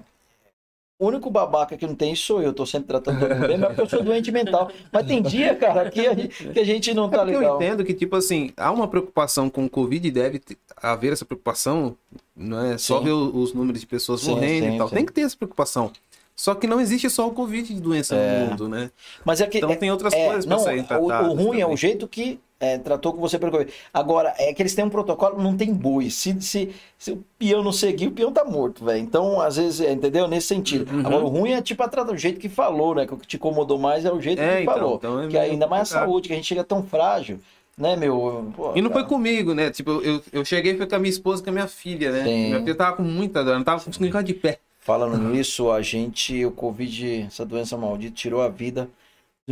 O 0.98 1.06
único 1.06 1.30
babaca 1.30 1.78
que 1.78 1.86
não 1.86 1.94
tem 1.94 2.14
sou 2.14 2.42
eu, 2.42 2.52
tô 2.52 2.66
sempre 2.66 2.88
tratando 2.88 3.20
todo 3.20 3.34
mundo 3.34 3.48
bem, 3.48 3.56
mas 3.56 3.70
é 3.70 3.74
porque 3.74 3.80
eu 3.80 3.88
sou 3.88 4.02
doente 4.04 4.30
mental. 4.30 4.70
Mas 4.92 5.06
tem 5.06 5.22
dia, 5.22 5.54
cara, 5.54 5.90
que 5.90 6.06
a 6.06 6.12
gente, 6.14 6.44
que 6.50 6.60
a 6.60 6.64
gente 6.64 6.92
não 6.92 7.06
É 7.06 7.10
tá 7.10 7.18
porque 7.20 7.34
eu 7.36 7.40
legal. 7.40 7.56
entendo 7.56 7.84
que, 7.84 7.94
tipo 7.94 8.16
assim, 8.16 8.52
há 8.54 8.70
uma 8.70 8.86
preocupação 8.86 9.48
com 9.48 9.64
o 9.64 9.70
Covid 9.70 10.06
e 10.06 10.10
deve 10.10 10.42
haver 10.76 11.14
essa 11.14 11.24
preocupação, 11.24 11.96
não 12.36 12.62
é 12.66 12.76
só 12.76 12.98
Sim. 12.98 13.04
ver 13.04 13.12
o- 13.12 13.34
os 13.34 13.54
números 13.54 13.80
de 13.80 13.86
pessoas 13.86 14.20
Sim, 14.20 14.32
morrendo 14.32 14.66
sim, 14.66 14.74
e 14.74 14.78
tal. 14.78 14.90
Tem 14.90 15.06
que 15.06 15.12
ter 15.14 15.22
essa 15.22 15.36
preocupação. 15.36 15.90
Só 16.36 16.54
que 16.54 16.66
não 16.66 16.78
existe 16.78 17.08
só 17.08 17.26
o 17.26 17.32
Covid 17.32 17.72
de 17.74 17.80
doença 17.80 18.14
É. 18.14 18.40
no 18.40 18.50
mundo, 18.50 18.68
né? 18.68 18.90
Mas 19.24 19.40
é 19.40 19.46
que. 19.46 19.56
Então 19.56 19.70
é- 19.70 19.76
tem 19.76 19.90
outras 19.90 20.12
é, 20.12 20.26
coisas 20.26 20.44
não, 20.44 20.58
serem 20.58 20.82
o, 20.82 20.86
tratadas. 20.86 21.28
o 21.30 21.34
ruim 21.34 21.56
é 21.56 21.60
também. 21.62 21.74
o 21.74 21.76
jeito 21.78 22.06
que 22.06 22.38
é, 22.60 22.76
tratou 22.78 23.12
com 23.14 23.20
você 23.20 23.38
pelo 23.38 23.50
Covid. 23.50 23.72
Agora, 23.92 24.34
é 24.38 24.52
que 24.52 24.60
eles 24.60 24.74
têm 24.74 24.84
um 24.84 24.90
protocolo, 24.90 25.42
não 25.42 25.56
tem 25.56 25.72
boi. 25.72 26.10
Se, 26.10 26.40
se, 26.42 26.70
se 26.98 27.10
o 27.12 27.24
peão 27.38 27.64
não 27.64 27.72
seguir, 27.72 28.08
o 28.08 28.12
peão 28.12 28.30
tá 28.30 28.44
morto, 28.44 28.84
velho. 28.84 28.98
Então, 29.00 29.40
às 29.40 29.56
vezes, 29.56 29.80
é, 29.80 29.90
entendeu? 29.92 30.28
Nesse 30.28 30.48
sentido. 30.48 30.92
Uhum. 30.92 31.00
Agora, 31.06 31.24
o 31.24 31.28
ruim 31.28 31.52
é 31.52 31.62
tipo 31.62 31.82
a 31.82 31.88
trata- 31.88 32.12
o 32.12 32.16
jeito 32.18 32.38
que 32.38 32.48
falou, 32.50 32.94
né? 32.94 33.06
Que 33.06 33.14
o 33.14 33.16
que 33.16 33.26
te 33.26 33.36
incomodou 33.36 33.78
mais 33.78 34.04
é 34.04 34.12
o 34.12 34.20
jeito 34.20 34.40
É, 34.42 34.56
que 34.58 34.62
então, 34.62 34.74
falou. 34.74 34.94
então 34.96 35.22
é 35.22 35.28
que 35.28 35.38
ainda 35.38 35.66
mais 35.66 35.90
a 35.90 36.00
saúde, 36.00 36.28
que 36.28 36.34
a 36.34 36.36
gente 36.36 36.46
chega 36.46 36.62
tão 36.62 36.82
frágil, 36.82 37.40
né, 37.78 37.96
meu? 37.96 38.52
Pô, 38.54 38.72
E 38.76 38.82
não 38.82 38.90
foi 38.90 39.02
cara. 39.02 39.08
comigo, 39.14 39.54
né? 39.54 39.70
Tipo, 39.70 39.92
eu, 40.02 40.22
eu 40.30 40.44
cheguei 40.44 40.76
foi 40.76 40.86
com 40.86 40.94
a 40.96 40.98
minha 40.98 41.10
esposa 41.10 41.40
e 41.40 41.44
com 41.44 41.50
a 41.50 41.52
minha 41.54 41.66
filha, 41.66 42.12
né? 42.12 42.24
Sim. 42.24 42.46
Minha 42.48 42.60
filha 42.60 42.74
tava 42.74 42.96
com 42.96 43.02
muita 43.02 43.42
dor, 43.42 43.54
não 43.56 43.64
tava 43.64 43.82
conseguindo 43.82 44.06
ficar 44.10 44.22
de 44.22 44.34
pé. 44.34 44.58
Falando 44.82 45.18
nisso, 45.18 45.70
a 45.70 45.80
gente, 45.82 46.44
o 46.44 46.50
Covid, 46.50 47.22
essa 47.26 47.44
doença 47.44 47.76
maldita, 47.76 48.14
tirou 48.14 48.40
a 48.42 48.48
vida 48.48 48.88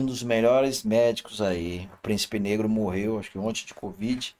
um 0.00 0.06
dos 0.06 0.22
melhores 0.22 0.82
médicos 0.82 1.40
aí. 1.40 1.88
O 1.94 1.98
Príncipe 2.02 2.38
Negro 2.38 2.68
morreu, 2.68 3.18
acho 3.18 3.30
que 3.30 3.38
ontem 3.38 3.64
de 3.66 3.74
Covid. 3.74 4.34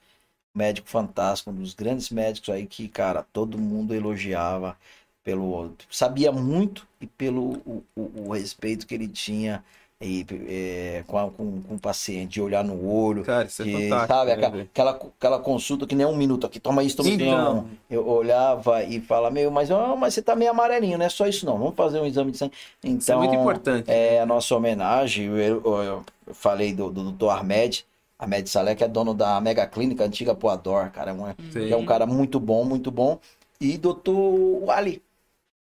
Médico 0.54 0.88
fantástico, 0.88 1.50
um 1.50 1.54
dos 1.54 1.74
grandes 1.74 2.10
médicos 2.10 2.48
aí 2.50 2.66
que, 2.66 2.88
cara, 2.88 3.22
todo 3.32 3.58
mundo 3.58 3.94
elogiava 3.94 4.76
pelo. 5.24 5.72
Sabia 5.90 6.32
muito 6.32 6.86
e 7.00 7.06
pelo 7.06 7.58
o, 7.66 7.84
o- 7.96 8.28
o 8.28 8.32
respeito 8.32 8.86
que 8.86 8.94
ele 8.94 9.08
tinha 9.08 9.64
e, 10.01 10.25
é, 10.49 11.05
com, 11.09 11.18
a- 11.18 11.31
com, 11.31 11.60
com 11.62 11.75
o 11.75 11.78
paciente, 11.81 12.35
de 12.35 12.41
olhar 12.41 12.62
no 12.62 12.89
olho. 12.89 13.25
Cara, 13.25 13.47
isso 13.47 13.62
é 13.62 13.65
que, 13.65 13.73
fantástico. 13.73 14.07
sabe, 14.07 14.27
né, 14.27 14.33
aquela, 14.47 14.62
aquela, 14.62 14.91
aquela 15.18 15.39
consulta 15.41 15.86
que 15.86 15.94
nem 15.97 16.07
um 16.07 16.17
minuto 16.17 16.47
aqui, 16.47 16.60
toma 16.60 16.85
isso, 16.85 16.97
toma 16.97 17.09
isso. 17.09 17.20
Então. 17.20 17.55
Não, 17.55 17.68
eu 17.91 18.07
olhava 18.07 18.85
e 18.85 19.01
falava, 19.01 19.33
meu, 19.35 19.51
mas, 19.51 19.70
ó, 19.70 19.97
mas 19.97 20.15
você 20.15 20.23
tá 20.23 20.36
meio 20.36 20.52
amarelinho, 20.52 20.97
não 20.99 21.05
é 21.07 21.09
só 21.09 21.27
isso 21.27 21.44
não, 21.44 21.59
vamos 21.59 21.75
fazer 21.75 21.99
um 22.01 22.07
exame 22.07 22.31
de 22.31 22.39
sangue. 22.39 22.52
Então, 22.83 22.99
Isso 22.99 23.12
é 23.12 23.17
muito 23.17 23.35
importante. 23.35 23.91
é 23.91 24.20
a 24.20 24.27
nossa 24.27 24.55
homenagem, 24.55 25.27
eu, 25.27 25.36
eu- 25.65 26.05
eu 26.27 26.35
falei 26.35 26.73
do, 26.73 26.91
do 26.91 27.10
Dr. 27.10 27.31
Ahmed, 27.31 27.85
Ahmed 28.18 28.49
Saleh, 28.49 28.77
que 28.77 28.85
é 28.85 28.89
dono 28.89 29.15
da 29.15 29.41
Mega 29.41 29.67
Clínica, 29.67 30.05
antiga 30.05 30.35
Poador, 30.35 30.91
cara, 30.91 31.10
é 31.10 31.15
um, 31.15 31.27
é 31.28 31.77
um 31.77 31.85
cara 31.86 32.07
muito 32.07 32.39
bom, 32.39 32.65
muito 32.65 32.91
bom. 32.91 33.18
E 33.60 33.77
Dr. 33.77 34.70
Ali, 34.70 35.02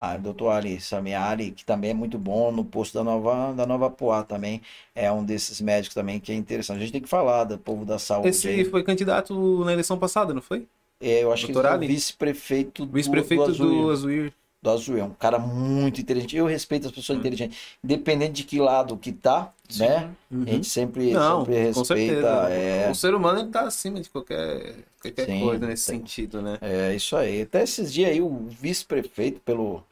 ah, 0.01 0.17
Dr. 0.17 0.49
Ali, 0.51 0.81
Sami 0.81 1.15
Ali, 1.15 1.51
que 1.51 1.65
também 1.65 1.91
é 1.91 1.95
muito 1.95 2.19
bom 2.19 2.53
no 2.53 2.65
posto 2.65 2.95
da 2.95 3.05
Nova, 3.05 3.53
da 3.53 3.67
Nova 3.67 3.91
Poá 3.91 4.23
também, 4.23 4.63
é 4.95 5.11
um 5.11 5.25
desses 5.25 5.61
médicos 5.61 5.95
também 5.95 6.21
que 6.21 6.31
é 6.33 6.35
interessante. 6.35 6.77
A 6.79 6.81
gente 6.81 6.93
tem 6.93 7.03
que 7.03 7.09
falar 7.09 7.45
do 7.45 7.59
povo 7.59 7.85
da 7.85 7.99
saúde. 7.99 8.29
Esse 8.29 8.49
aí. 8.49 8.65
foi 8.65 8.83
candidato 8.83 9.65
na 9.65 9.73
eleição 9.73 9.99
passada, 9.99 10.33
não 10.35 10.43
foi? 10.43 10.67
É, 11.01 11.23
eu 11.23 11.33
acho 11.33 11.47
que 11.47 11.53
ele 11.53 11.59
Dr. 11.59 11.63
foi 11.63 11.71
o 11.71 11.75
Ali? 11.75 11.87
vice-prefeito 11.87 12.85
do, 12.87 12.93
Vice-prefeito 12.93 13.45
do 13.53 13.91
Azuir. 13.91 14.33
do 14.63 14.71
Azul. 14.71 14.99
É 14.99 15.05
um 15.05 15.11
cara 15.11 15.39
muito 15.39 16.01
inteligente. 16.01 16.37
Eu 16.37 16.47
respeito 16.47 16.87
as 16.87 16.93
pessoas 16.93 17.17
Hum. 17.19 17.21
inteligentes. 17.21 17.59
Independente 17.83 18.33
de 18.33 18.45
que 18.45 18.59
lado 18.59 18.97
que 18.97 19.13
tá, 19.13 19.53
né? 19.79 20.11
A 20.31 20.51
gente 20.51 20.67
sempre, 20.67 21.13
Não, 21.13 21.45
sempre 21.45 21.73
com 21.73 21.85
certeza. 21.85 22.47
respeita. 22.47 22.51
É, 22.51 22.91
O 22.91 22.95
ser 22.95 23.15
humano 23.15 23.39
ele 23.41 23.51
tá 23.51 23.63
acima 23.63 24.01
de 24.01 24.11
qualquer, 24.11 24.77
qualquer 25.01 25.27
Sim, 25.27 25.41
coisa 25.41 25.67
nesse 25.67 25.87
tem. 25.87 26.01
sentido, 26.01 26.43
né? 26.43 26.59
é 26.61 26.95
isso 26.97 27.17
aí. 27.17 27.43
Até 27.43 27.63
esses 27.63 27.93
dias 27.93 28.11
aí, 28.11 28.21
o 28.21 28.47
vice-prefeito, 28.49 29.41
pelo. 29.41 29.85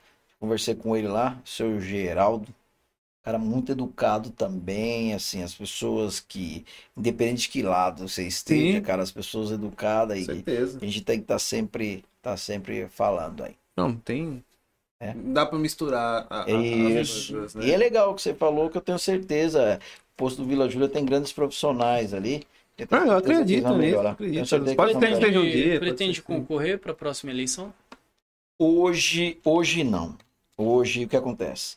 Conversei 0.47 0.77
com 0.77 0.97
ele 0.97 1.09
lá, 1.09 1.43
seu 1.45 1.81
Geraldo. 1.81 2.55
Cara 3.25 3.37
muito 3.37 3.73
educado 3.73 4.31
também, 4.31 5.13
assim, 5.13 5.43
as 5.43 5.53
pessoas 5.53 6.21
que, 6.21 6.65
independente 6.97 7.43
de 7.43 7.49
que 7.49 7.63
lado 7.63 8.09
você 8.09 8.25
esteja, 8.29 8.79
Sim. 8.79 8.83
cara, 8.83 9.03
as 9.03 9.11
pessoas 9.11 9.51
educadas 9.51 10.19
Com 10.21 10.25
e 10.25 10.27
certeza. 10.27 10.79
a 10.81 10.85
gente 10.85 11.01
tem 11.01 11.19
que 11.19 11.25
estar 11.25 11.41
sempre, 11.41 12.05
tá 12.23 12.37
sempre 12.37 12.89
falando 12.89 13.43
aí. 13.43 13.57
Não, 13.77 13.97
tem. 13.97 14.45
É. 15.01 15.13
Não 15.15 15.33
dá 15.33 15.45
pra 15.45 15.59
misturar 15.59 16.29
a, 16.31 16.43
a, 16.43 16.49
É 16.49 16.53
as 17.01 17.11
Isso. 17.11 17.33
coisas, 17.33 17.55
E 17.57 17.73
é 17.73 17.73
né? 17.73 17.77
legal 17.77 18.13
o 18.13 18.15
que 18.15 18.23
você 18.23 18.33
falou, 18.33 18.71
que 18.71 18.77
eu 18.79 18.83
tenho 18.83 19.01
certeza. 19.01 19.81
O 20.15 20.17
posto 20.17 20.43
do 20.43 20.49
Vila 20.49 20.71
Júlia 20.71 20.89
tem 20.89 21.05
grandes 21.05 21.33
profissionais 21.33 22.15
ali. 22.15 22.47
Eu 22.79 22.87
Ah, 22.93 23.07
eu 23.07 23.17
acredito 23.17 23.75
nisso, 23.75 23.99
acredito. 23.99 24.77
Pode 24.77 24.97
ter 25.01 25.13
um 25.13 25.43
dia, 25.43 25.81
pretende 25.81 26.23
concorrer 26.23 26.79
para 26.79 26.93
a 26.93 26.95
próxima 26.95 27.33
eleição? 27.33 27.75
Hoje, 28.59 29.39
hoje 29.45 29.85
não. 29.85 30.17
Hoje, 30.57 31.05
o 31.05 31.09
que 31.09 31.17
acontece? 31.17 31.77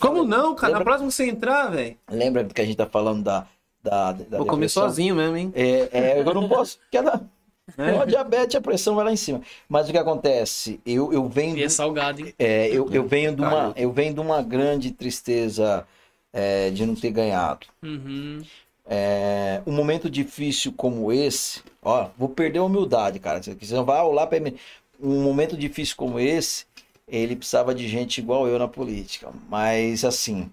Como 0.00 0.24
não, 0.24 0.54
cara? 0.54 0.72
Na 0.72 0.78
Lembra- 0.78 0.84
próxima 0.84 1.08
que 1.10 1.14
você 1.14 1.28
entrar, 1.28 1.70
velho. 1.70 1.96
Lembra 2.10 2.44
que 2.44 2.60
a 2.60 2.64
gente 2.64 2.76
tá 2.76 2.86
falando 2.86 3.22
da. 3.22 3.46
da, 3.82 4.12
da 4.12 4.38
Vou 4.38 4.46
comer 4.46 4.68
sozinho 4.68 5.14
mesmo, 5.14 5.36
hein? 5.36 5.52
É, 5.54 5.88
é, 5.92 6.18
eu 6.20 6.34
não 6.34 6.48
posso, 6.48 6.78
porque 6.78 6.96
ela, 6.96 7.22
É. 7.78 7.90
a 7.98 8.04
diabetes, 8.04 8.56
a 8.56 8.60
pressão 8.60 8.96
vai 8.96 9.04
lá 9.04 9.12
em 9.12 9.16
cima. 9.16 9.40
Mas 9.68 9.88
o 9.88 9.92
que 9.92 9.98
acontece? 9.98 10.80
Eu, 10.84 11.12
eu 11.12 11.28
venho. 11.28 11.56
E 11.56 11.62
é 11.62 11.68
salgado, 11.68 12.20
hein? 12.20 12.34
É, 12.38 12.68
eu, 12.68 12.90
eu, 12.90 13.06
venho 13.06 13.34
de 13.36 13.42
uma, 13.42 13.72
eu 13.76 13.92
venho 13.92 14.12
de 14.14 14.20
uma 14.20 14.42
grande 14.42 14.90
tristeza 14.90 15.86
é, 16.32 16.70
de 16.70 16.84
não 16.84 16.94
ter 16.96 17.10
ganhado. 17.12 17.66
Uhum. 17.82 18.42
É, 18.88 19.60
um 19.66 19.72
momento 19.72 20.08
difícil 20.10 20.72
como 20.76 21.12
esse, 21.12 21.60
ó, 21.82 22.08
vou 22.16 22.28
perder 22.28 22.58
a 22.60 22.64
humildade, 22.64 23.18
cara. 23.20 23.40
Você 23.42 23.74
não 23.74 23.84
vai 23.84 24.02
lá 24.12 24.26
para 24.26 24.40
mim. 24.40 24.54
Um 25.00 25.22
momento 25.22 25.56
difícil 25.56 25.94
como 25.96 26.18
esse, 26.18 26.64
ele 27.06 27.36
precisava 27.36 27.74
de 27.74 27.88
gente 27.88 28.18
igual 28.18 28.46
eu 28.48 28.58
na 28.58 28.68
política. 28.68 29.32
Mas 29.48 30.04
assim, 30.04 30.50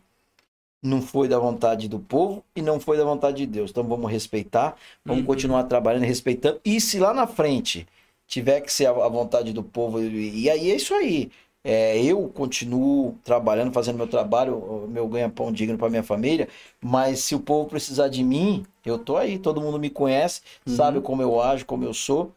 não 0.82 1.02
foi 1.02 1.28
da 1.28 1.40
vontade 1.40 1.88
do 1.88 2.00
povo 2.00 2.44
e 2.56 2.62
não 2.62 2.80
foi 2.80 2.98
da 2.98 3.06
vontade 3.06 3.38
de 3.38 3.46
Deus. 3.48 3.72
Então 3.72 3.84
vamos 3.84 4.12
respeitar, 4.12 4.76
vamos 5.06 5.22
Uhum. 5.22 5.28
continuar 5.28 5.64
trabalhando, 5.64 6.04
respeitando. 6.04 6.60
E 6.66 6.80
se 6.82 7.00
lá 7.00 7.14
na 7.14 7.26
frente 7.28 7.88
tiver 8.28 8.62
que 8.62 8.72
ser 8.72 8.88
a, 8.88 8.92
vontade 9.08 9.54
do 9.54 9.64
povo, 9.64 10.02
e, 10.02 10.50
aí 10.50 10.72
é 10.72 10.76
isso 10.76 10.94
aí. 10.94 11.32
É, 11.64 11.98
eu 12.04 12.28
continuo 12.28 13.16
trabalhando, 13.24 13.72
fazendo 13.72 13.96
meu 13.98 14.08
trabalho, 14.08 14.58
o 14.58 14.88
meu 14.88 15.08
ganha-pão 15.08 15.50
digno 15.52 15.78
para 15.78 15.90
minha 15.90 16.04
família, 16.04 16.50
mas 16.82 17.20
se 17.20 17.36
o 17.36 17.40
povo 17.40 17.70
precisar 17.70 18.10
de 18.10 18.22
mim, 18.22 18.66
eu 18.86 18.98
tô 19.00 19.16
aí, 19.16 19.40
todo 19.40 19.62
mundo 19.62 19.80
me 19.80 19.90
conhece, 19.90 20.42
Uhum. 20.68 20.76
sabe 20.76 21.02
como 21.02 21.22
eu 21.22 21.42
ajo, 21.42 21.66
como 21.66 21.86
eu 21.86 21.94
sou, 21.94 22.34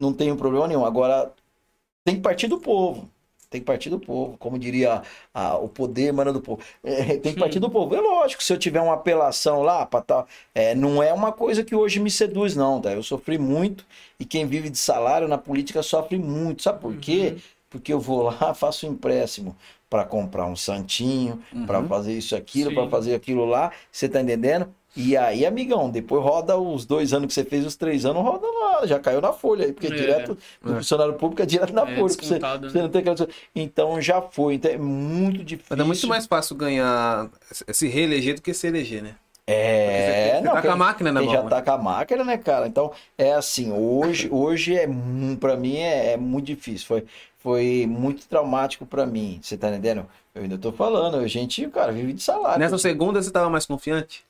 não 0.00 0.12
tenho 0.12 0.36
problema 0.36 0.68
nenhum. 0.68 0.84
Agora, 0.84 1.32
tem 2.04 2.16
que 2.16 2.22
partir 2.22 2.46
do 2.48 2.58
povo. 2.60 3.08
Tem 3.50 3.60
que 3.60 3.66
partir 3.66 3.88
do 3.88 3.98
povo, 3.98 4.36
como 4.38 4.58
diria 4.58 5.02
a- 5.32 5.56
o 5.56 5.68
poder 5.68 6.08
emana 6.08 6.32
do 6.32 6.40
povo. 6.40 6.60
É, 6.84 7.16
tem 7.16 7.32
que 7.32 7.40
partir 7.40 7.58
do 7.58 7.70
povo. 7.70 7.94
É 7.94 8.00
lógico, 8.00 8.42
se 8.42 8.52
eu 8.52 8.58
tiver 8.58 8.80
uma 8.80 8.94
apelação 8.94 9.62
lá, 9.62 9.86
pra 9.86 10.02
tal, 10.02 10.28
é, 10.54 10.74
não 10.74 11.02
é 11.02 11.12
uma 11.14 11.32
coisa 11.32 11.64
que 11.64 11.74
hoje 11.74 11.98
me 11.98 12.10
seduz, 12.10 12.54
não. 12.54 12.80
Tá? 12.80 12.92
Eu 12.92 13.02
sofri 13.02 13.38
muito 13.38 13.86
e 14.20 14.24
quem 14.26 14.46
vive 14.46 14.68
de 14.68 14.76
salário 14.78 15.26
na 15.26 15.38
política 15.38 15.82
sofre 15.82 16.18
muito. 16.18 16.62
Sabe 16.62 16.80
por 16.80 16.94
quê? 16.96 17.36
Porque 17.70 17.92
eu 17.92 18.00
vou 18.00 18.22
lá, 18.24 18.52
faço 18.54 18.86
um 18.86 18.92
empréstimo 18.92 19.56
para 19.90 20.04
comprar 20.04 20.46
um 20.46 20.56
santinho, 20.56 21.40
para 21.66 21.82
fazer 21.84 22.12
isso, 22.16 22.36
aquilo, 22.36 22.74
para 22.74 22.88
fazer 22.88 23.14
aquilo 23.14 23.44
lá. 23.44 23.72
Você 23.90 24.08
tá 24.08 24.20
entendendo? 24.20 24.68
E 24.96 25.16
aí, 25.16 25.46
amigão, 25.46 25.90
depois 25.90 26.22
roda 26.24 26.56
os 26.58 26.84
dois 26.84 27.12
anos 27.12 27.28
que 27.28 27.34
você 27.34 27.44
fez, 27.44 27.64
os 27.64 27.76
três 27.76 28.04
anos, 28.04 28.22
roda 28.22 28.46
lá, 28.46 28.86
já 28.86 28.98
caiu 28.98 29.20
na 29.20 29.32
folha 29.32 29.66
aí, 29.66 29.72
porque 29.72 29.86
É. 29.86 29.90
direto, 29.90 30.36
no 30.60 30.74
funcionário 30.76 31.14
público 31.14 31.40
é 31.42 31.46
direto 31.46 31.72
na 31.72 31.82
É, 31.82 31.94
folha. 31.94 32.08
Você, 32.08 32.16
descontado, 32.20 32.68
você 32.70 32.76
né? 32.78 32.82
não 32.82 32.90
tem 32.90 33.00
aquela... 33.02 33.28
Então 33.54 34.00
já 34.00 34.20
foi, 34.20 34.54
então 34.54 34.70
é 34.70 34.76
muito 34.78 35.44
difícil. 35.44 35.68
Mas 35.70 35.80
é 35.80 35.84
muito 35.84 36.06
mais 36.08 36.26
fácil 36.26 36.56
ganhar, 36.56 37.28
se 37.50 37.86
reeleger 37.86 38.34
do 38.34 38.42
que 38.42 38.52
se 38.52 38.66
eleger, 38.66 39.02
né? 39.02 39.14
É, 39.46 40.34
Você 40.36 40.44
não, 40.44 40.52
tá 40.52 40.62
com 40.62 40.70
a 40.70 40.76
máquina 40.76 41.10
na 41.12 41.22
mão. 41.22 41.32
já 41.32 41.42
né? 41.42 41.48
tá 41.48 41.62
com 41.62 41.70
a 41.70 41.78
máquina, 41.78 42.22
né, 42.24 42.36
cara? 42.36 42.66
Então, 42.66 42.92
é 43.16 43.32
assim, 43.32 43.72
hoje, 43.72 44.28
hoje 44.32 44.76
é, 44.76 44.86
pra 45.40 45.56
mim, 45.56 45.76
é, 45.76 46.12
é 46.12 46.16
muito 46.18 46.46
difícil. 46.46 46.86
Foi, 46.86 47.04
foi 47.48 47.86
muito 47.86 48.28
traumático 48.28 48.84
pra 48.84 49.06
mim, 49.06 49.40
você 49.42 49.56
tá 49.56 49.70
entendendo? 49.70 50.06
Eu 50.34 50.42
ainda 50.42 50.58
tô 50.58 50.70
falando, 50.70 51.16
a 51.16 51.26
gente, 51.26 51.66
cara, 51.68 51.90
vive 51.90 52.12
de 52.12 52.22
salário. 52.22 52.58
Nessa 52.58 52.76
segunda 52.76 53.22
você 53.22 53.30
tava 53.30 53.48
mais 53.48 53.64
confiante? 53.64 54.22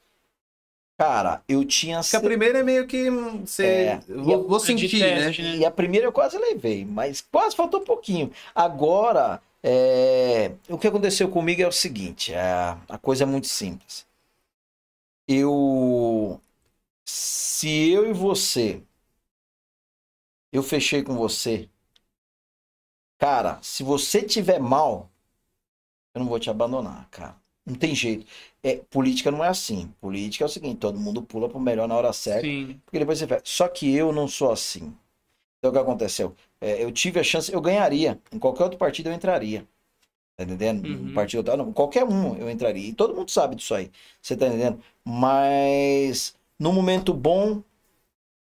Cara, 0.96 1.42
eu 1.48 1.64
tinha... 1.64 2.00
Porque 2.00 2.14
a 2.14 2.20
primeira 2.20 2.60
é 2.60 2.62
meio 2.62 2.86
que 2.86 3.10
você. 3.10 3.66
É. 3.66 4.00
Vou, 4.08 4.46
vou 4.46 4.58
É 4.58 4.60
de 4.60 4.66
sentir, 4.66 5.00
teste, 5.00 5.42
né? 5.42 5.50
né? 5.50 5.56
E 5.56 5.64
a 5.64 5.70
primeira 5.72 6.06
eu 6.06 6.12
quase 6.12 6.38
levei, 6.38 6.84
mas 6.84 7.20
quase 7.20 7.56
faltou 7.56 7.80
um 7.80 7.84
pouquinho. 7.84 8.30
Agora, 8.54 9.42
é, 9.64 10.52
o 10.68 10.78
que 10.78 10.86
aconteceu 10.86 11.28
comigo 11.28 11.60
é 11.60 11.66
o 11.66 11.72
seguinte: 11.72 12.32
é, 12.32 12.76
a 12.88 12.98
coisa 12.98 13.24
é 13.24 13.26
muito 13.26 13.48
simples. 13.48 14.06
Eu. 15.26 16.40
Se 17.04 17.90
eu 17.90 18.08
e 18.08 18.12
você. 18.12 18.80
Eu 20.52 20.62
fechei 20.62 21.02
com 21.02 21.16
você. 21.16 21.68
Cara, 23.18 23.58
se 23.62 23.82
você 23.82 24.22
tiver 24.22 24.60
mal, 24.60 25.10
eu 26.14 26.20
não 26.20 26.28
vou 26.28 26.38
te 26.38 26.48
abandonar, 26.48 27.08
cara. 27.10 27.36
Não 27.66 27.74
tem 27.74 27.94
jeito. 27.94 28.24
É, 28.62 28.76
política 28.90 29.30
não 29.30 29.44
é 29.44 29.48
assim. 29.48 29.92
Política 30.00 30.44
é 30.44 30.46
o 30.46 30.48
seguinte: 30.48 30.78
todo 30.78 30.98
mundo 30.98 31.22
pula 31.22 31.48
pro 31.48 31.60
melhor 31.60 31.86
na 31.86 31.94
hora 31.94 32.12
certa. 32.12 32.46
Sim. 32.46 32.80
Porque 32.84 32.98
depois 32.98 33.18
você 33.18 33.26
vai. 33.26 33.40
Só 33.44 33.68
que 33.68 33.94
eu 33.94 34.12
não 34.12 34.26
sou 34.26 34.50
assim. 34.50 34.94
Então 35.58 35.70
o 35.70 35.72
que 35.72 35.78
aconteceu? 35.78 36.34
É, 36.60 36.82
eu 36.82 36.90
tive 36.90 37.20
a 37.20 37.24
chance, 37.24 37.52
eu 37.52 37.60
ganharia. 37.60 38.18
Em 38.32 38.38
qualquer 38.38 38.64
outro 38.64 38.78
partido 38.78 39.08
eu 39.08 39.12
entraria. 39.12 39.66
Tá 40.36 40.44
entendendo? 40.44 40.86
Uhum. 40.86 41.14
Partido 41.14 41.42
tal, 41.42 41.56
não, 41.56 41.72
qualquer 41.72 42.04
um 42.04 42.36
eu 42.36 42.48
entraria. 42.48 42.88
E 42.88 42.92
todo 42.92 43.14
mundo 43.14 43.30
sabe 43.30 43.56
disso 43.56 43.74
aí. 43.74 43.90
Você 44.22 44.36
tá 44.36 44.46
entendendo? 44.46 44.80
Mas 45.04 46.34
no 46.58 46.72
momento 46.72 47.12
bom 47.12 47.62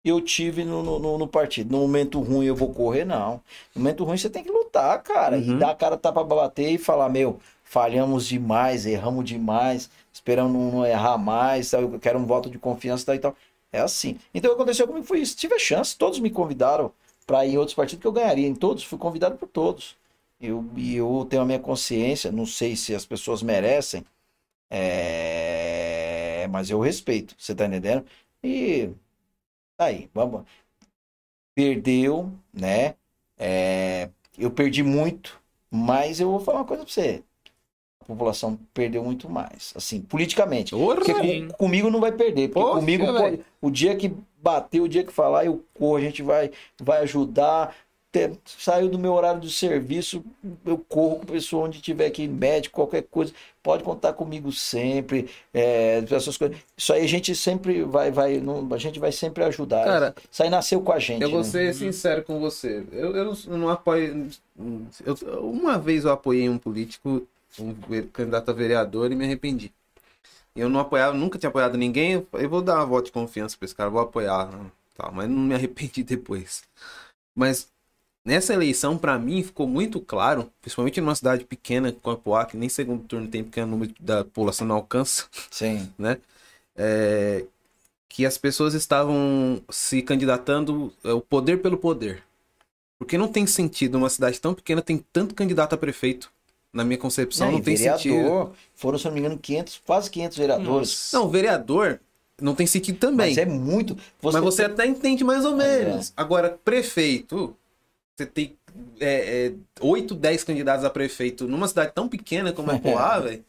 eu 0.10 0.22
tive 0.22 0.64
no, 0.64 0.82
no- 0.84 1.18
no, 1.18 1.28
partido. 1.28 1.72
No 1.72 1.80
momento 1.80 2.20
ruim 2.20 2.46
eu 2.46 2.56
vou 2.56 2.74
correr, 2.74 3.06
não. 3.06 3.42
No 3.76 3.82
momento 3.82 4.04
ruim 4.04 4.18
você 4.18 4.30
tem 4.30 4.44
que 4.44 4.52
lutar, 4.52 5.02
cara. 5.04 5.38
E 5.38 5.50
Uhum. 5.52 5.60
dar 5.60 5.72
a 5.72 5.76
cara 5.76 5.98
tapa 5.98 6.24
pra 6.26 6.36
bater 6.36 6.70
e 6.72 6.78
falar, 6.78 7.10
meu, 7.10 7.40
falhamos 7.64 8.26
demais, 8.28 8.86
erramos 8.86 9.26
demais, 9.26 9.90
esperamos 10.14 10.74
não, 10.74 10.86
errar 10.86 11.18
mais, 11.18 11.70
tal, 11.72 11.82
eu 11.82 12.00
quero 12.00 12.20
um 12.20 12.26
voto 12.26 12.50
de 12.50 12.58
confiança 12.60 13.06
tal, 13.06 13.16
e 13.16 13.20
tal. 13.20 13.36
É 13.72 13.80
assim. 13.80 14.18
Então 14.34 14.52
o 14.52 14.56
que 14.56 14.62
aconteceu 14.62 14.88
comigo 14.88 15.06
foi 15.06 15.20
isso. 15.20 15.36
Tive 15.36 15.56
a 15.56 15.60
chance, 15.60 15.96
todos 15.98 16.20
me 16.20 16.30
convidaram 16.30 16.92
para 17.26 17.46
ir 17.46 17.54
em 17.54 17.58
outros 17.58 17.76
partidos 17.76 18.02
que 18.02 18.08
eu 18.08 18.12
ganharia. 18.12 18.48
Em 18.48 18.56
todos, 18.56 18.84
fui 18.84 18.98
convidado 18.98 19.36
por 19.38 19.48
todos. 19.48 19.96
Eu, 20.40 20.64
e 20.76 20.96
eu 20.96 21.26
tenho 21.30 21.42
a 21.42 21.46
minha 21.46 21.60
consciência, 21.60 22.32
não 22.32 22.46
sei 22.46 22.76
se 22.76 22.94
as 22.96 23.06
pessoas 23.06 23.42
merecem, 23.42 24.06
é, 24.70 26.48
mas 26.50 26.70
eu 26.70 26.80
respeito, 26.80 27.36
você 27.38 27.56
tá 27.56 27.66
entendendo? 27.66 28.06
E 28.44 28.90
tá 29.78 29.86
aí, 29.86 30.10
vamos. 30.14 30.46
Perdeu, 31.56 32.32
né? 32.54 32.96
É, 33.38 34.10
eu 34.38 34.52
perdi 34.52 34.84
muito, 34.84 35.40
mas 35.72 36.20
eu 36.20 36.30
vou 36.30 36.40
falar 36.40 36.60
uma 36.60 36.66
coisa 36.66 36.84
pra 36.84 36.94
você. 36.94 37.24
A 38.02 38.06
população 38.06 38.58
perdeu 38.74 39.04
muito 39.04 39.30
mais, 39.30 39.74
assim, 39.76 40.02
politicamente. 40.02 40.72
Porque 40.72 41.14
com- 41.14 41.50
comigo 41.58 41.90
não 41.90 42.00
vai 42.02 42.12
perder. 42.12 42.50
Porque 42.50 42.64
Poxa, 42.66 42.80
comigo, 42.82 43.06
pode- 43.06 43.46
o 43.62 43.72
dia 43.72 43.96
que 43.98 44.10
bater, 44.42 44.82
o 44.82 44.88
dia 44.90 45.04
que 45.06 45.14
falar, 45.14 45.46
eu 45.46 45.64
corro, 45.74 45.98
a 45.98 46.02
gente 46.02 46.24
vai, 46.24 46.52
vai 46.82 47.00
ajudar. 47.04 47.76
Saiu 48.46 48.90
do 48.90 48.98
meu 49.00 49.14
horário 49.14 49.40
de 49.42 49.52
serviço, 49.52 50.24
eu 50.66 50.78
corro 50.78 51.18
com 51.18 51.24
a 51.24 51.34
pessoa 51.34 51.66
onde 51.68 51.82
tiver 51.82 52.06
aqui, 52.08 52.28
médico, 52.28 52.76
qualquer 52.76 53.04
coisa. 53.04 53.34
Pode 53.62 53.84
contar 53.84 54.14
comigo 54.14 54.52
sempre. 54.52 55.30
é, 55.54 56.04
essas 56.10 56.38
coisas. 56.38 56.58
Isso 56.78 56.94
aí 56.94 57.04
a 57.04 57.08
gente 57.08 57.36
sempre 57.36 57.84
vai, 57.84 58.12
vai, 58.12 58.40
não- 58.40 58.68
a 58.74 58.78
gente 58.78 59.00
vai 59.00 59.12
sempre 59.12 59.44
ajudar. 59.44 59.84
Cara, 59.86 60.16
Isso 60.32 60.44
aí 60.44 60.50
nasceu 60.50 60.82
com 60.82 60.92
a 60.92 61.00
gente. 61.00 61.22
Eu 61.22 61.30
vou 61.30 61.40
né? 61.40 61.46
ser 61.46 61.74
sincero 61.74 62.24
com 62.24 62.40
você. 62.40 62.86
Eu, 62.92 63.16
eu 63.16 63.26
não, 63.26 63.58
não 63.58 63.70
apoio. 63.70 64.30
eu- 65.06 65.50
uma 65.50 65.78
vez 65.78 66.06
eu 66.06 66.12
apoiei 66.12 66.48
um 66.50 66.58
político, 66.58 67.28
um 67.60 67.74
candidato 68.14 68.50
a 68.50 68.54
vereador, 68.54 69.12
e 69.12 69.16
me 69.16 69.26
arrependi. 69.26 69.72
Eu 70.56 70.70
não 70.70 70.80
apoiava, 70.80 71.16
nunca 71.16 71.38
tinha 71.38 71.50
apoiado 71.50 71.78
ninguém. 71.78 72.26
Eu, 72.34 72.50
vou 72.50 72.62
dar 72.62 72.76
uma 72.78 72.86
voto 72.86 73.06
de 73.06 73.12
confiança 73.12 73.56
pra 73.58 73.66
esse 73.66 73.76
cara, 73.76 73.90
vou 73.90 74.02
apoiar, 74.02 74.50
tal, 74.96 75.12
mas 75.12 75.30
não 75.30 75.38
me 75.40 75.54
arrependi 75.56 76.04
depois. 76.04 76.64
Mas 77.36 77.70
nessa 78.28 78.54
eleição, 78.54 78.98
pra 78.98 79.18
mim, 79.18 79.42
ficou 79.42 79.66
muito 79.66 80.02
claro, 80.02 80.52
principalmente 80.62 81.00
numa 81.00 81.16
cidade 81.16 81.46
pequena 81.46 81.96
como 82.04 82.14
a 82.14 82.20
Poá, 82.20 82.46
que 82.46 82.58
nem 82.58 82.68
segundo 82.68 83.04
turno 83.06 83.26
tem, 83.26 83.42
porque 83.42 83.62
o 83.62 83.66
número 83.66 83.94
da 84.02 84.26
população 84.26 84.68
não 84.68 84.76
alcança 84.76 85.26
Sim. 85.50 85.90
é, 86.76 87.46
que 88.10 88.26
as 88.26 88.38
pessoas 88.38 88.74
estavam 88.74 89.62
se 89.70 90.02
candidatando 90.02 90.94
é, 91.06 91.14
o 91.14 91.22
poder 91.22 91.62
pelo 91.62 91.78
poder. 91.78 92.22
Porque 93.00 93.18
não 93.18 93.30
tem 93.30 93.48
sentido 93.48 93.96
uma 93.98 94.10
cidade 94.10 94.42
tão 94.42 94.54
pequena 94.54 94.82
tem 94.82 95.04
tanto 95.14 95.34
candidato 95.34 95.74
a 95.74 95.78
prefeito. 95.78 96.30
Na 96.74 96.84
minha 96.84 96.98
concepção, 96.98 97.48
Não, 97.48 97.54
não, 97.54 97.62
tem 97.62 97.76
vereador, 97.78 97.98
sentido. 98.02 98.52
Foram, 98.76 98.98
se 99.00 99.06
não 99.06 99.14
me 99.14 99.20
engano, 99.22 99.38
500, 99.38 99.82
quase 99.86 100.12
500 100.12 100.38
vereadores. 100.38 101.10
Não, 101.14 101.30
vereador 101.30 102.00
não 102.42 102.54
tem 102.54 102.68
sentido 102.68 103.00
também. 103.00 103.30
Mas 103.30 103.38
é 103.38 103.46
muito. 103.46 103.98
Mas 104.22 104.36
você 104.36 104.64
tem- 104.66 104.74
até 104.74 104.86
entende 104.86 105.24
mais 105.24 105.46
ou 105.46 105.60
É. 105.62 105.86
menos. 105.86 106.12
Agora, 106.16 106.60
prefeito, 106.64 107.56
você 108.18 108.26
tem 108.26 108.58
é, 109.00 109.48
é, 109.48 109.54
8, 109.80 110.16
10 110.16 110.44
candidatos 110.44 110.84
a 110.84 110.90
prefeito 110.90 111.48
numa 111.48 111.68
cidade 111.68 111.92
tão 111.94 112.10
pequena 112.10 112.52
como 112.52 112.72
é 112.72 112.80
Poá, 112.80 113.20
velho. 113.22 113.46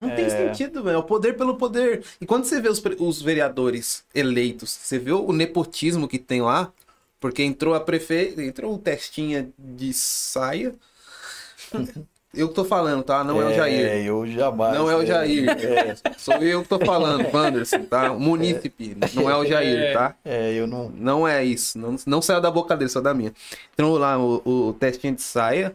Não 0.00 0.10
tem 0.14 0.28
sentido, 0.30 0.82
velho. 0.82 0.96
É 0.96 0.98
o 0.98 1.02
poder 1.02 1.36
pelo 1.36 1.56
poder. 1.56 2.04
E 2.20 2.26
quando 2.26 2.44
você 2.44 2.60
vê 2.60 2.68
os, 2.68 2.82
os 2.98 3.22
vereadores 3.22 4.04
eleitos, 4.14 4.70
você 4.70 4.98
vê 4.98 5.12
o 5.12 5.32
nepotismo 5.32 6.08
que 6.08 6.18
tem 6.18 6.42
lá, 6.42 6.72
porque 7.20 7.42
entrou 7.42 7.74
a 7.74 7.80
prefeita, 7.80 8.42
entrou 8.42 8.74
o 8.74 8.78
testinha 8.78 9.52
de 9.58 9.92
saia. 9.92 10.74
Eu 12.34 12.48
que 12.48 12.54
tô 12.54 12.64
falando, 12.64 13.02
tá? 13.02 13.22
Não 13.22 13.40
é, 13.42 13.46
o 13.46 13.54
Jair. 13.54 13.86
É, 13.86 14.02
eu 14.02 14.26
jamais. 14.26 14.74
Não 14.74 14.90
é 14.90 14.96
o 14.96 15.04
Jair. 15.04 15.46
É, 15.62 15.94
Sou 16.16 16.34
eu 16.36 16.62
que 16.62 16.68
tô 16.68 16.78
falando, 16.78 17.26
Wanderson, 17.32 17.84
tá? 17.84 18.12
Munícipe. 18.14 18.96
Não 19.14 19.28
é 19.28 19.36
o 19.36 19.44
Jair, 19.44 19.78
É. 19.78 19.92
tá? 19.92 20.14
é, 20.24 20.52
eu 20.54 20.66
não. 20.66 20.88
Não 20.88 21.28
é 21.28 21.44
isso. 21.44 21.78
Não, 21.78 21.94
não 22.06 22.22
saiu 22.22 22.40
da 22.40 22.50
boca 22.50 22.74
dele, 22.76 22.88
só 22.88 23.00
da 23.02 23.12
minha. 23.12 23.32
Entrou 23.74 23.98
lá 23.98 24.18
o, 24.18 24.42
o 24.68 24.72
testinho 24.72 25.14
de 25.14 25.22
saia. 25.22 25.74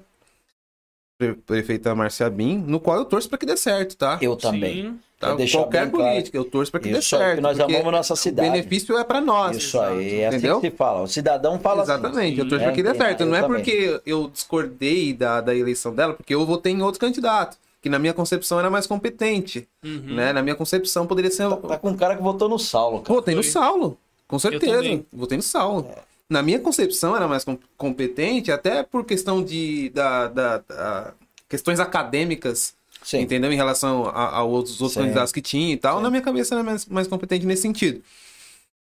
Pre 1.19 1.33
prefeita 1.33 1.95
Marcia 1.95 2.29
Bin, 2.29 2.57
no 2.59 2.79
qual 2.79 2.97
eu 2.97 3.05
torço 3.05 3.27
pra 3.29 3.37
que 3.39 3.45
dê 3.45 3.57
certo, 3.57 3.95
tá? 3.97 4.17
Eu 4.21 4.35
também. 4.35 4.83
Sim. 4.83 4.99
Tá? 5.19 5.35
Qualquer 5.35 5.81
bem 5.85 5.91
claro. 5.91 6.11
política, 6.11 6.37
eu 6.37 6.45
torço 6.45 6.71
pra 6.71 6.79
que 6.79 6.91
dê 6.91 6.99
Isso 6.99 7.15
aí, 7.15 7.21
certo. 7.21 7.29
porque 7.37 7.41
nós 7.41 7.57
porque 7.57 7.73
amamos 7.75 7.91
nossa 7.91 8.13
O 8.13 8.17
cidade. 8.17 8.49
benefício 8.51 8.95
é 8.97 9.03
pra 9.03 9.19
nós. 9.19 9.57
Isso 9.57 9.79
aí, 9.79 10.19
é 10.19 10.27
assim 10.27 10.37
Entendeu? 10.37 10.61
que 10.61 10.69
se 10.69 10.75
fala. 10.77 11.01
O 11.01 11.07
cidadão 11.07 11.59
fala 11.59 11.81
assim. 11.81 11.91
Exatamente, 11.93 12.39
eu 12.39 12.47
torço 12.47 12.63
pra 12.65 12.73
que 12.73 12.83
dê 12.83 12.89
é, 12.89 12.93
certo. 12.93 13.25
Não 13.25 13.35
é 13.35 13.41
também. 13.41 13.57
porque 13.63 14.01
eu 14.05 14.29
discordei 14.29 15.13
da, 15.13 15.41
da 15.41 15.55
eleição 15.55 15.91
dela, 15.95 16.13
porque 16.13 16.35
eu 16.35 16.45
votei 16.45 16.71
em 16.71 16.83
outro 16.83 16.99
candidato, 16.99 17.57
que 17.81 17.89
na 17.89 17.97
minha 17.97 18.13
concepção 18.13 18.59
era 18.59 18.69
mais 18.69 18.85
competente. 18.85 19.67
Uhum. 19.83 20.15
Né? 20.15 20.31
Na 20.33 20.43
minha 20.43 20.55
concepção 20.55 21.07
poderia 21.07 21.31
ser. 21.31 21.49
Tá 21.67 21.77
com 21.79 21.89
um 21.89 21.97
cara 21.97 22.15
que 22.15 22.21
votou 22.21 22.47
no 22.47 22.59
Saulo, 22.59 23.01
cara. 23.01 23.15
Votei 23.15 23.33
no. 23.33 23.41
Saulo, 23.43 23.97
com 24.27 24.37
certeza. 24.37 25.03
Votei 25.11 25.37
no 25.37 25.43
Saulo. 25.43 25.89
Na 26.29 26.43
minha 26.43 26.59
concepção 26.59 27.15
era 27.15 27.27
mais 27.27 27.43
com- 27.43 27.57
competente, 27.75 28.51
até 28.51 28.83
por 28.83 29.03
questão 29.03 29.41
de 29.43 29.89
da, 29.95 30.27
da- 30.27 30.57
da- 30.59 31.13
questões 31.49 31.79
acadêmicas, 31.79 32.73
Sim. 33.07 33.21
entendeu? 33.21 33.49
Em 33.49 33.55
relação 33.55 34.05
a, 34.07 34.37
a 34.37 34.43
outros, 34.43 34.81
outros 34.81 34.95
Sim. 34.95 35.01
candidatos 35.03 35.31
que 35.31 35.41
tinha 35.41 35.73
e 35.73 35.77
tal. 35.77 35.97
Sim. 35.97 36.03
Na 36.03 36.09
minha 36.09 36.21
cabeça 36.21 36.55
era 36.55 36.61
mais, 36.61 36.85
mais 36.85 37.07
competente 37.07 37.45
nesse 37.45 37.61
sentido. 37.61 38.03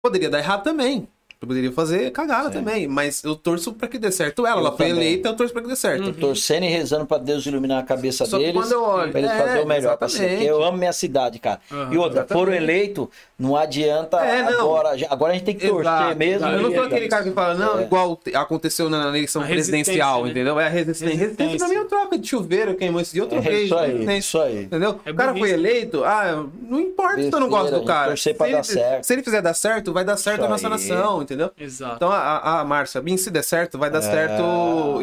Poderia 0.03 0.29
dar 0.29 0.39
errado 0.41 0.63
também. 0.63 1.09
Poderia 1.41 1.73
fazer 1.73 2.11
cagada 2.11 2.49
Sim. 2.49 2.59
também, 2.59 2.87
mas 2.87 3.25
eu 3.25 3.35
torço 3.35 3.73
pra 3.73 3.89
que 3.89 3.99
dê 3.99 4.13
certo 4.13 4.47
ela. 4.47 4.57
Eu 4.61 4.67
Ela 4.67 4.77
foi 4.77 4.89
também. 4.89 5.03
eleita, 5.07 5.31
eu 5.31 5.35
torço 5.35 5.55
pra 5.55 5.63
que 5.63 5.69
dê 5.69 5.75
certo. 5.77 6.09
Uhum. 6.09 6.13
Torcendo 6.13 6.65
e 6.65 6.69
rezando 6.69 7.07
pra 7.07 7.17
Deus 7.17 7.47
iluminar 7.47 7.79
a 7.79 7.83
cabeça 7.83 8.27
Só 8.27 8.37
que 8.37 8.45
deles. 8.45 8.61
quando 8.61 8.73
eu 8.73 8.83
olho- 8.85 9.11
Pra 9.11 9.21
eles 9.21 9.31
é, 9.31 9.39
fazerem 9.39 9.65
o 9.65 9.67
melhor. 9.67 9.97
exatamente. 10.03 10.35
Porque 10.35 10.51
eu 10.51 10.63
amo 10.63 10.77
minha 10.77 10.93
cidade, 10.93 11.39
cara. 11.39 11.59
Aham, 11.73 11.95
e 11.95 11.97
outra, 11.97 12.27
foram 12.31 12.53
eleitos, 12.53 13.09
não 13.39 13.57
adianta 13.57 14.19
É, 14.19 14.43
não. 14.43 14.61
agora. 14.61 14.91
Agora 15.09 15.33
a 15.33 15.35
gente 15.35 15.45
tem 15.47 15.55
que 15.57 15.67
torcer 15.67 15.81
Exato. 15.91 16.17
mesmo. 16.19 16.47
Eu 16.47 16.61
não 16.63 16.75
sou 16.75 16.83
aquele 16.85 17.09
cara 17.09 17.25
que 17.25 17.31
fala, 17.31 17.55
não, 17.55 17.79
É. 17.81 17.83
igual 17.85 18.17
te- 18.17 18.37
aconteceu 18.37 18.91
na 18.91 19.09
eleição 19.09 19.43
presidencial, 19.43 20.25
né? 20.25 20.33
entendeu? 20.33 20.61
É 20.61 20.67
a 20.67 20.69
resistência. 20.69 21.17
Resistência 21.17 21.45
Resistência. 21.47 21.59
pra 21.59 21.69
mim 21.81 21.87
é 21.87 21.89
troca 21.89 22.19
de 22.19 22.29
chuveiro, 22.29 22.75
queimou 22.75 23.01
esse 23.01 23.13
dia, 23.15 23.23
eu 23.23 23.27
É 23.27 23.29
troquei. 23.31 23.65
isso 23.65 23.75
aí, 23.79 23.91
resistência. 23.93 24.19
isso 24.19 24.39
aí. 24.43 24.65
Entendeu? 24.65 25.01
É 25.07 25.11
o 25.11 25.15
cara 25.15 25.35
foi 25.35 25.51
eleito, 25.53 26.05
ah, 26.05 26.45
não 26.69 26.79
importa 26.81 27.23
se 27.23 27.33
eu 27.33 27.41
não 27.41 27.49
gosto 27.49 27.73
do 27.81 27.85
cara. 27.87 28.09
torcer 28.09 28.37
pra 28.37 28.45
se, 28.47 28.53
dar 28.53 28.59
ele, 28.59 28.65
certo. 28.67 29.05
se 29.05 29.13
ele 29.15 29.23
fizer 29.23 29.41
dar 29.41 29.55
certo, 29.55 29.91
vai 29.91 30.05
dar 30.05 30.19
certo 30.19 30.45
a 30.45 30.49
nossa 30.49 30.69
nação, 30.69 31.23
entendeu? 31.35 31.51
Exato. 31.59 31.97
Então 31.97 32.11
a, 32.11 32.61
a 32.61 32.65
Márcia, 32.65 33.01
bem, 33.01 33.17
se 33.17 33.31
der 33.31 33.43
certo, 33.43 33.79
vai 33.79 33.91
dar 33.91 33.99
É. 33.99 34.03
certo. 34.03 34.43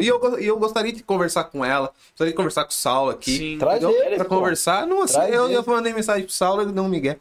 E 0.00 0.06
eu, 0.06 0.38
e 0.40 0.46
eu 0.46 0.58
gostaria 0.58 0.92
de 0.92 1.02
conversar 1.02 1.44
com 1.44 1.64
ela, 1.64 1.92
gostaria 2.10 2.32
de 2.32 2.36
conversar 2.36 2.64
com 2.64 2.70
o 2.70 2.74
Saulo 2.74 3.10
aqui. 3.10 3.36
Sim. 3.36 3.58
Traz 3.58 3.82
entendeu? 3.82 4.02
eles, 4.04 4.16
Pra 4.16 4.24
pô. 4.26 4.36
conversar. 4.36 4.86
Não, 4.86 5.02
assim, 5.02 5.14
Traz 5.14 5.34
eu, 5.34 5.44
eles. 5.46 5.56
eu 5.56 5.64
mandei 5.66 5.92
mensagem 5.92 6.24
pro 6.24 6.32
Saulo, 6.32 6.62
ele 6.62 6.72
não 6.72 6.88
me 6.88 7.00
quer. 7.00 7.18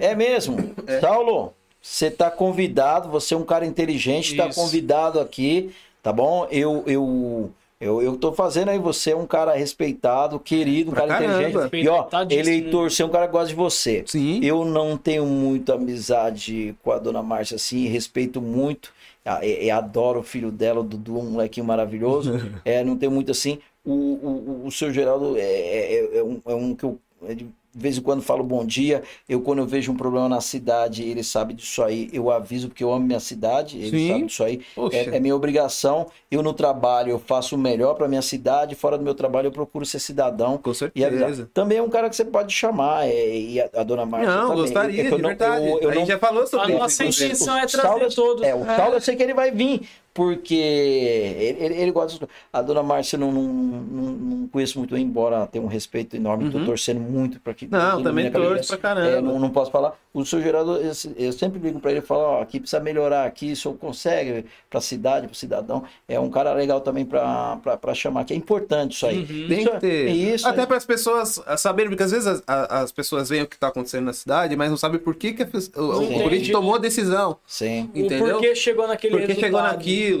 É 0.00 0.14
mesmo. 0.14 0.74
Saulo, 1.00 1.52
você 1.80 2.10
tá 2.10 2.30
convidado, 2.30 3.08
você 3.08 3.34
é 3.34 3.36
um 3.36 3.44
cara 3.44 3.64
inteligente, 3.66 4.36
tá 4.36 4.46
Isso. 4.46 4.60
convidado 4.60 5.20
aqui, 5.20 5.74
tá 6.02 6.12
bom? 6.12 6.46
Eu, 6.50 6.82
eu, 6.86 7.50
eu, 7.82 8.00
eu 8.02 8.16
tô 8.16 8.32
fazendo 8.32 8.68
aí, 8.70 8.78
você 8.78 9.10
é 9.10 9.16
um 9.16 9.26
cara 9.26 9.52
respeitado, 9.54 10.38
querido, 10.38 10.90
um 10.90 10.94
Pra 10.94 11.06
cara 11.06 11.20
caramba. 11.26 11.48
inteligente. 11.66 11.84
E 11.84 11.88
ó, 11.88 12.06
eleitor, 12.30 12.90
você 12.90 13.02
é 13.02 13.06
um 13.06 13.10
cara 13.10 13.26
que 13.26 13.32
gosta 13.32 13.48
de 13.48 13.54
você. 13.54 14.04
Sim. 14.06 14.40
Eu 14.42 14.64
não 14.64 14.96
tenho 14.96 15.26
muita 15.26 15.74
amizade 15.74 16.74
com 16.82 16.92
a 16.92 16.98
dona 16.98 17.22
Márcia 17.22 17.56
assim, 17.56 17.86
respeito 17.88 18.40
muito. 18.40 18.92
a- 19.24 19.44
e- 19.46 19.66
e 19.66 19.70
adoro 19.70 20.18
o 20.18 20.22
filho 20.24 20.50
dela, 20.50 20.80
o 20.80 20.82
Dudu, 20.82 21.16
um 21.18 21.30
molequinho 21.30 21.64
maravilhoso. 21.64 22.32
é, 22.64 22.82
não 22.82 22.96
tenho 22.96 23.12
muito 23.12 23.30
assim. 23.30 23.58
O, 23.84 23.92
o, 23.92 24.62
o, 24.64 24.66
o 24.66 24.70
seu 24.72 24.92
Geraldo 24.92 25.36
é, 25.36 25.42
é, 25.42 26.18
é 26.18 26.22
um, 26.24 26.40
é 26.44 26.54
um 26.54 26.74
que 26.74 26.82
eu 26.84 26.98
é 27.28 27.34
de 27.34 27.46
vez 27.74 27.96
em 27.98 28.00
quando 28.02 28.22
falo 28.22 28.44
bom 28.44 28.64
dia. 28.64 29.02
Eu, 29.28 29.40
quando 29.40 29.60
eu 29.60 29.66
vejo 29.66 29.90
um 29.92 29.96
problema 29.96 30.28
na 30.28 30.40
cidade, 30.40 31.02
ele 31.02 31.22
sabe 31.22 31.54
disso 31.54 31.82
aí. 31.82 32.08
Eu 32.12 32.30
aviso 32.30 32.68
porque 32.68 32.84
eu 32.84 32.92
amo 32.92 33.06
minha 33.06 33.20
cidade, 33.20 33.78
ele 33.78 33.90
Sim. 33.98 34.08
sabe 34.08 34.26
disso 34.26 34.44
aí. 34.44 34.60
É, 34.92 35.16
é 35.16 35.20
minha 35.20 35.34
obrigação. 35.34 36.06
Eu 36.30 36.42
no 36.42 36.52
trabalho, 36.52 37.10
eu 37.10 37.18
faço 37.18 37.54
o 37.56 37.58
melhor 37.58 37.94
para 37.94 38.08
minha 38.08 38.22
cidade. 38.22 38.74
Fora 38.74 38.96
do 38.98 39.04
meu 39.04 39.14
trabalho, 39.14 39.46
eu 39.48 39.52
procuro 39.52 39.84
ser 39.86 39.98
cidadão. 39.98 40.58
Com 40.58 40.70
E 40.94 41.04
avisar. 41.04 41.28
certeza. 41.28 41.50
Também 41.54 41.78
é 41.78 41.82
um 41.82 41.88
cara 41.88 42.08
que 42.10 42.16
você 42.16 42.24
pode 42.24 42.52
chamar, 42.52 43.06
é, 43.08 43.36
e 43.38 43.60
a, 43.60 43.68
a 43.76 43.82
dona 43.82 44.04
Márcia 44.06 44.30
Não, 44.34 44.42
também. 44.48 44.56
gostaria, 44.62 45.02
É 45.02 45.06
eu 45.06 45.16
de 45.16 45.22
não- 45.22 45.28
verdade. 45.28 45.66
eu- 45.68 45.78
eu 45.80 45.90
a 45.90 45.92
não- 45.94 46.00
gente 46.00 46.08
já 46.08 46.18
falou 46.18 46.46
sobre 46.46 46.66
A 46.66 46.68
isso. 46.70 46.78
nossa 46.78 47.02
inclusive. 47.02 47.26
intenção 47.26 47.58
é 47.58 47.64
o 47.64 47.66
trazer 47.68 47.88
Saulo- 47.88 48.10
todos. 48.14 48.42
É, 48.42 48.54
o 48.54 48.64
Saulo 48.64 48.94
eu 48.94 49.00
sei 49.00 49.16
que 49.16 49.22
ele 49.22 49.34
vai 49.34 49.50
vir, 49.50 49.88
porque 50.14 50.54
ele, 50.54 51.64
ele, 51.64 51.74
ele 51.82 51.90
gosta. 51.90 52.18
das- 52.18 52.28
A 52.52 52.60
dona 52.62 52.82
Márcia 52.82 53.18
não, 53.18 53.32
não, 53.32 53.42
não, 53.42 54.02
não 54.12 54.48
conheço 54.48 54.78
muito, 54.78 54.96
embora 54.96 55.46
tenha 55.46 55.64
um 55.64 55.68
respeito 55.68 56.16
enorme, 56.16 56.46
estou 56.46 56.60
Uhum. 56.60 56.66
torcendo 56.66 57.00
muito 57.00 57.40
para 57.40 57.54
que. 57.54 57.66
Não, 57.66 57.98
que 57.98 58.02
também 58.04 58.30
torço 58.30 58.68
pra 58.68 58.76
caramba. 58.78 59.08
É, 59.08 59.20
não, 59.20 59.38
não 59.38 59.50
posso 59.50 59.70
falar. 59.70 59.94
O 60.14 60.26
seu 60.26 60.42
Geraldo, 60.42 60.76
eu, 60.76 60.92
eu 61.16 61.32
sempre 61.32 61.58
ligo 61.58 61.80
para 61.80 61.90
ele 61.90 62.00
e 62.00 62.02
falo: 62.02 62.20
ó, 62.22 62.42
aqui 62.42 62.60
precisa 62.60 62.80
melhorar, 62.80 63.24
aqui 63.24 63.52
o 63.52 63.56
senhor 63.56 63.74
consegue 63.78 64.44
para 64.68 64.78
a 64.78 64.82
cidade, 64.82 65.26
para 65.26 65.32
o 65.32 65.36
cidadão. 65.36 65.84
É 66.06 66.20
um 66.20 66.28
cara 66.28 66.52
legal 66.52 66.80
também 66.82 67.04
para 67.06 67.94
chamar, 67.94 68.24
que 68.24 68.34
é 68.34 68.36
importante 68.36 68.94
isso 68.96 69.06
aí. 69.06 69.20
Uhum. 69.20 69.26
Tem 69.48 69.58
Isso 69.60 69.70
que 69.70 69.76
é- 69.76 69.78
ter. 69.78 70.08
Isso 70.10 70.48
Até 70.48 70.66
para 70.66 70.76
as 70.76 70.84
pessoas 70.84 71.40
saberem, 71.56 71.90
porque 71.90 72.02
às 72.02 72.10
vezes 72.10 72.26
as, 72.26 72.42
as 72.46 72.92
pessoas 72.92 73.28
veem 73.30 73.42
o 73.42 73.46
que 73.46 73.54
está 73.56 73.68
acontecendo 73.68 74.04
na 74.04 74.12
cidade, 74.12 74.54
mas 74.56 74.68
não 74.68 74.76
sabem 74.76 74.98
por 75.00 75.14
que, 75.14 75.32
que 75.32 75.42
a 75.42 75.46
o, 75.80 76.02
o 76.02 76.22
político 76.22 76.52
tomou 76.52 76.74
a 76.74 76.78
decisão. 76.78 77.38
Sim. 77.46 77.90
O 77.94 77.98
Entendeu? 77.98 78.34
porquê 78.34 78.54
chegou 78.54 78.86
naquele 78.86 79.16
Porque 79.16 79.34
chegou 79.34 79.60
resultado. 79.60 79.72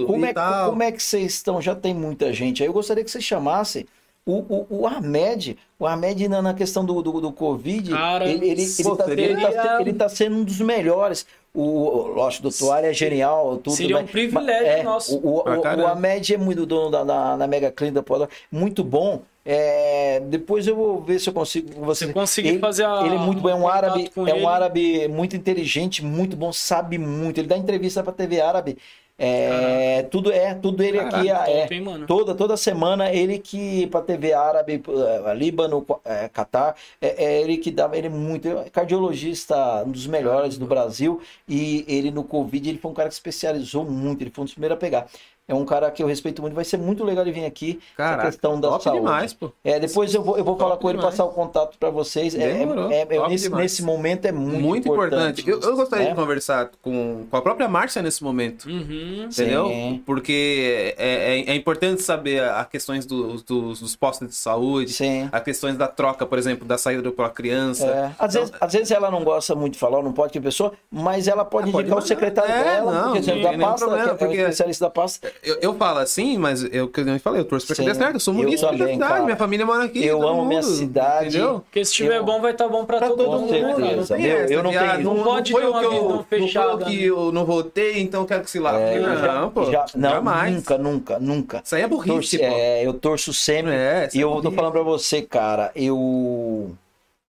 Como 0.06 0.24
e 0.26 0.28
é, 0.28 0.32
tal. 0.32 0.70
como 0.70 0.82
é 0.82 0.92
que 0.92 1.02
vocês 1.02 1.34
estão? 1.34 1.60
Já 1.60 1.74
tem 1.74 1.94
muita 1.94 2.32
gente 2.32 2.62
aí. 2.62 2.68
Eu 2.68 2.72
gostaria 2.72 3.02
que 3.04 3.10
vocês 3.10 3.24
chamassem 3.24 3.86
o, 4.26 4.32
o, 4.38 4.66
o 4.70 4.86
Ahmed. 4.86 5.56
O 5.78 5.86
Ahmed, 5.86 6.28
na, 6.28 6.40
na 6.40 6.54
questão 6.54 6.84
do, 6.84 7.02
do, 7.02 7.20
do 7.20 7.32
Covid, 7.32 7.90
Cara, 7.90 8.24
ele, 8.28 8.50
ele, 8.50 8.62
ele, 8.62 8.96
tá, 8.96 9.04
seria- 9.04 9.24
ele, 9.26 9.40
tá, 9.40 9.78
ele 9.80 9.92
tá 9.94 10.08
sendo 10.08 10.36
um 10.36 10.44
dos 10.44 10.60
melhores. 10.60 11.26
O, 11.54 12.06
lógico, 12.14 12.48
o 12.48 12.52
Toalha 12.52 12.86
é 12.86 12.94
genial. 12.94 13.58
Tudo, 13.58 13.76
Seria 13.76 13.98
um 13.98 14.02
mas- 14.02 14.10
privilégio 14.10 14.66
é, 14.66 14.82
nosso. 14.82 15.16
O, 15.18 15.40
o, 15.40 15.42
o, 15.60 15.86
Ahmed 15.86 16.32
é 16.34 16.38
muito 16.38 16.64
dono 16.64 16.90
da, 16.90 17.04
da, 17.04 17.36
da 17.36 17.46
Mega 17.46 17.70
Clean 17.70 17.92
da 17.92 18.02
Podor. 18.02 18.28
Muito 18.50 18.82
bom. 18.82 19.20
É, 19.44 20.20
depois 20.20 20.66
eu 20.68 20.76
vou 20.76 21.00
ver 21.02 21.18
se 21.18 21.28
eu 21.28 21.32
consigo. 21.34 21.68
Você, 21.84 22.06
Você 22.06 22.12
conseguir 22.12 22.48
ele, 22.50 22.58
fazer 22.60 22.84
a- 22.86 23.02
Ele 23.04 23.16
é 23.16 23.18
muito 23.18 23.40
bom, 23.42 23.48
é 23.50 23.54
um 23.54 23.66
árabe, 23.68 24.08
é 24.16 24.20
um 24.20 24.28
ele. 24.28 24.46
árabe 24.46 25.08
muito 25.08 25.34
inteligente, 25.36 26.02
muito 26.02 26.36
bom, 26.36 26.52
sabe 26.52 26.96
muito. 26.96 27.38
Ele 27.38 27.48
dá 27.48 27.56
entrevista 27.58 28.02
pra 28.04 28.12
TV 28.12 28.40
árabe. 28.40 28.78
É, 29.18 30.02
tudo 30.04 30.32
é, 30.32 30.54
tudo 30.54 30.82
ele 30.82 30.98
aqui 30.98 31.28
Caraca, 31.28 31.50
é. 31.50 31.62
top, 31.62 31.74
hein, 31.74 31.80
mano? 31.82 32.06
Toda, 32.06 32.34
toda 32.34 32.56
semana 32.56 33.12
ele 33.12 33.38
que 33.38 33.86
para 33.86 34.00
TV 34.02 34.32
árabe, 34.32 34.82
eh, 34.88 35.34
Líbano, 35.34 35.86
eh, 36.04 36.28
Catar, 36.28 36.74
é, 37.00 37.24
é 37.24 37.40
ele 37.42 37.58
que 37.58 37.70
dava, 37.70 37.96
ele 37.96 38.06
é 38.06 38.10
muito, 38.10 38.48
é 38.48 38.70
cardiologista, 38.70 39.84
um 39.84 39.92
dos 39.92 40.06
melhores 40.06 40.58
do 40.58 40.66
Brasil 40.66 41.20
e 41.46 41.84
ele 41.86 42.10
no 42.10 42.24
Covid 42.24 42.68
ele 42.68 42.78
foi 42.78 42.90
um 42.90 42.94
cara 42.94 43.08
que 43.08 43.14
especializou 43.14 43.84
muito, 43.84 44.22
ele 44.22 44.30
foi 44.30 44.42
um 44.42 44.44
dos 44.46 44.54
primeiros 44.54 44.76
a 44.76 44.80
pegar. 44.80 45.06
É 45.48 45.54
um 45.54 45.64
cara 45.64 45.90
que 45.90 46.00
eu 46.00 46.06
respeito 46.06 46.40
muito, 46.40 46.54
vai 46.54 46.64
ser 46.64 46.76
muito 46.76 47.02
legal 47.02 47.24
ele 47.24 47.32
vir 47.32 47.44
aqui. 47.44 47.80
Caraca, 47.96 48.30
questão 48.30 48.60
da 48.60 48.68
top 48.68 48.84
saúde. 48.84 49.00
demais, 49.00 49.34
pô. 49.34 49.50
É, 49.64 49.80
depois 49.80 50.14
eu 50.14 50.22
vou, 50.22 50.38
eu 50.38 50.44
vou 50.44 50.54
Top 50.54 50.62
falar 50.62 50.76
com 50.76 50.88
ele, 50.88 50.98
demais. 50.98 51.16
passar 51.16 51.28
o 51.28 51.32
contato 51.32 51.76
para 51.78 51.90
vocês. 51.90 52.34
É, 52.36 52.62
é, 52.62 52.62
é- 52.62 53.16
é- 53.16 53.28
nesse, 53.28 53.48
nesse 53.50 53.82
momento 53.82 54.24
é 54.24 54.30
muito, 54.32 54.60
Muito, 54.60 54.88
importante. 54.88 55.42
Eu, 55.48 55.60
eu 55.60 55.74
gostaria 55.76 56.04
né? 56.06 56.10
de 56.12 56.16
conversar 56.16 56.70
com, 56.80 57.26
com 57.28 57.36
a 57.36 57.42
própria 57.42 57.68
Márcia 57.68 58.00
nesse 58.00 58.22
momento. 58.22 58.66
Uhum. 58.68 59.26
Entendeu? 59.30 59.66
Sim. 59.66 60.02
Porque 60.06 60.94
é, 60.96 61.40
é, 61.40 61.50
é 61.50 61.54
importante 61.56 62.02
saber 62.02 62.42
as 62.44 62.68
questões 62.68 63.04
dos, 63.04 63.42
dos, 63.42 63.80
dos 63.80 63.96
postos 63.96 64.28
de 64.28 64.36
saúde, 64.36 64.92
Sim. 64.92 65.28
as 65.32 65.42
questões 65.42 65.76
da 65.76 65.88
troca, 65.88 66.24
por 66.24 66.38
exemplo, 66.38 66.64
da 66.64 66.78
saída 66.78 67.10
para 67.10 67.26
a 67.26 67.30
criança. 67.30 67.84
É, 67.86 68.12
às, 68.16 68.32
vezes, 68.34 68.52
às 68.60 68.72
vezes 68.72 68.90
ela 68.92 69.10
não 69.10 69.24
gosta 69.24 69.56
muito 69.56 69.72
de 69.74 69.80
falar, 69.80 70.02
não 70.02 70.12
pode 70.12 70.32
que 70.32 70.38
a 70.38 70.42
pessoa, 70.42 70.72
mas 70.90 71.26
ela 71.26 71.44
pode 71.44 71.68
Ah, 71.68 71.72
pode 71.72 71.86
indicar 71.88 72.02
o 72.02 72.06
secretário 72.06 72.50
É, 72.52 72.62
dela, 72.64 72.92
não, 72.92 73.02
porque 73.02 73.08
não 73.10 73.16
exemplo, 73.16 73.42
da 73.42 73.48
tem 73.48 73.58
nenhum 73.58 73.70
pasta, 73.70 73.86
problema, 73.86 74.04
que 74.04 74.10
é 74.10 74.14
o 74.14 74.18
porque- 74.28 74.40
especialista 74.40 74.84
da 74.86 74.90
pasta. 74.90 75.31
Eu, 75.42 75.56
eu 75.60 75.74
falo 75.74 75.98
assim, 75.98 76.38
mas 76.38 76.62
eu, 76.72 76.88
que 76.88 77.00
eu 77.00 77.18
falei, 77.20 77.40
eu 77.40 77.44
torço 77.44 77.66
pra 77.66 77.74
Sim. 77.76 77.84
Campina 77.84 78.10
eu 78.12 78.20
sou 78.20 78.32
munícipe 78.34 78.76
da 78.76 78.86
cidade, 78.86 78.98
cara. 78.98 79.22
minha 79.24 79.36
família 79.36 79.66
mora 79.66 79.84
aqui. 79.84 80.04
Eu 80.04 80.26
amo 80.26 80.44
minha 80.44 80.60
mundo, 80.62 80.70
cidade. 80.72 81.28
Entendeu? 81.36 81.60
Porque 81.60 81.84
se 81.84 81.90
estiver 81.90 82.16
Eu- 82.16 82.24
bom, 82.24 82.40
vai 82.40 82.52
estar 82.52 82.68
bom 82.68 82.84
pra, 82.84 82.98
Pra 82.98 83.08
todo, 83.08 83.24
todo 83.24 83.40
mundo. 83.40 83.50
certeza. 83.50 83.76
né, 83.78 83.84
cara? 83.84 83.96
Não 83.96 84.02
essa 84.02 84.52
eu 84.52 84.62
não 84.62 84.70
tenho- 84.70 85.00
não, 85.02 85.14
Não 85.14 85.24
pode 85.24 85.52
foi 85.52 85.60
ter 85.62 85.66
o 85.66 85.70
uma 85.70 85.80
que 85.80 85.86
eu, 85.86 86.08
não 86.08 86.24
fechada, 86.24 86.74
o 86.74 86.78
que 86.78 86.96
né? 86.96 87.02
eu 87.04 87.32
não 87.32 87.44
votei, 87.44 88.00
então 88.00 88.24
quero 88.24 88.42
que 88.44 88.50
se 88.50 88.58
lá. 88.58 88.78
É, 88.78 88.98
não, 89.00 89.16
já- 89.18 89.50
pô. 89.50 89.64
já- 89.70 89.86
não, 89.94 90.10
jamais. 90.10 90.54
nunca, 90.54 90.78
nunca, 90.78 91.18
nunca. 91.18 91.62
Isso 91.64 91.74
aí 91.74 91.82
é 91.82 91.88
burrice, 91.88 92.38
pô. 92.38 92.44
é, 92.44 92.86
eu 92.86 92.92
torço 92.94 93.32
sempre. 93.32 93.72
É, 93.72 94.08
e 94.14 94.18
é 94.20 94.22
eu 94.22 94.40
tô 94.42 94.50
falando 94.52 94.72
pra 94.72 94.82
você, 94.82 95.22
cara, 95.22 95.70
eu. 95.74 96.70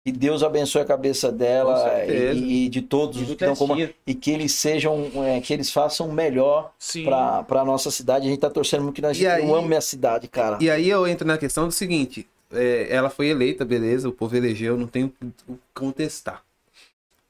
Que 0.06 0.12
Deus 0.12 0.44
abençoe 0.44 0.82
a 0.82 0.86
cabeça 0.86 1.32
dela 1.32 1.90
Com 2.06 2.12
e, 2.12 2.66
e 2.66 2.70
de 2.70 2.82
todos 2.82 3.22
os 3.22 3.26
que 3.28 3.32
estão 3.46 3.56
Testinha. 3.56 3.94
e 4.06 4.14
que 4.14 4.32
eles 4.32 4.52
sejam, 4.52 5.10
é, 5.24 5.40
que 5.40 5.54
eles 5.54 5.72
façam 5.72 6.10
o 6.10 6.14
melhor 6.14 6.74
pra, 7.06 7.44
pra 7.44 7.64
nossa 7.64 7.90
cidade. 7.90 8.28
A 8.28 8.30
gente 8.30 8.40
tá 8.42 8.50
torcendo 8.50 8.84
muito 8.84 8.96
que 8.96 9.02
nós, 9.02 9.18
E 9.18 9.26
aí- 9.26 9.48
eu 9.48 9.56
amo 9.56 9.68
minha 9.70 9.80
cidade, 9.80 10.28
cara. 10.28 10.58
E 10.60 10.70
aí 10.70 10.90
eu 10.90 11.08
entro 11.08 11.26
na 11.26 11.38
questão 11.38 11.66
do 11.68 11.72
seguinte: 11.72 12.28
é, 12.52 12.88
ela 12.94 13.10
foi 13.10 13.28
eleita, 13.28 13.64
beleza, 13.64 14.10
o 14.10 14.12
povo 14.12 14.36
elegeu, 14.36 14.78
não 14.78 14.88
tem 14.88 15.06
o 15.06 15.10
que 15.10 15.26
contestar. 15.74 16.44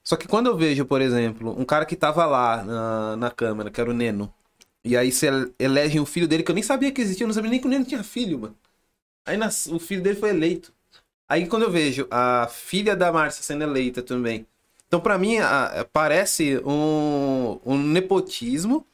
Só 0.03 0.15
que 0.15 0.27
quando 0.27 0.47
eu 0.47 0.57
vejo, 0.57 0.83
por 0.83 0.99
exemplo, 0.99 1.55
um 1.57 1.63
cara 1.63 1.85
que 1.85 1.95
tava 1.95 2.25
lá 2.25 2.63
na, 2.63 3.15
na 3.17 3.29
Câmara, 3.31 3.69
que 3.69 3.79
era 3.79 3.89
o 3.89 3.93
Neno, 3.93 4.33
e 4.83 4.97
aí 4.97 5.11
você 5.11 5.27
elege 5.59 5.99
o 5.99 6.05
filho 6.07 6.27
dele, 6.27 6.41
que 6.41 6.49
eu 6.49 6.55
nem 6.55 6.63
sabia 6.63 6.91
que 6.91 7.01
existia, 7.01 7.23
eu 7.23 7.27
não 7.27 7.35
sabia 7.35 7.51
nem 7.51 7.59
que 7.59 7.67
o 7.67 7.69
Neno 7.69 7.85
tinha 7.85 8.03
filho, 8.03 8.39
mano. 8.39 8.55
Aí 9.27 9.37
nas- 9.37 9.67
o 9.67 9.77
filho 9.79 10.01
dele 10.01 10.19
foi 10.19 10.31
eleito. 10.31 10.73
Aí 11.27 11.47
quando 11.47 11.63
eu 11.63 11.71
vejo 11.71 12.07
a 12.11 12.47
filha 12.51 12.95
da 12.95 13.11
Márcia 13.11 13.43
sendo 13.43 13.63
eleita 13.63 14.01
também. 14.01 14.45
Então, 14.87 14.99
pra 14.99 15.17
mim, 15.17 15.37
a- 15.39 15.87
parece 15.91 16.59
um, 16.65 17.59
um 17.65 17.77
nepotismo 17.77 18.85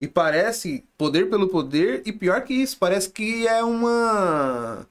e 0.00 0.08
parece 0.08 0.84
poder 0.98 1.28
pelo 1.30 1.48
poder, 1.48 2.02
e 2.06 2.12
pior 2.12 2.42
que 2.42 2.54
isso, 2.54 2.76
parece 2.78 3.10
que 3.10 3.46
é 3.46 3.62
uma. 3.62 4.86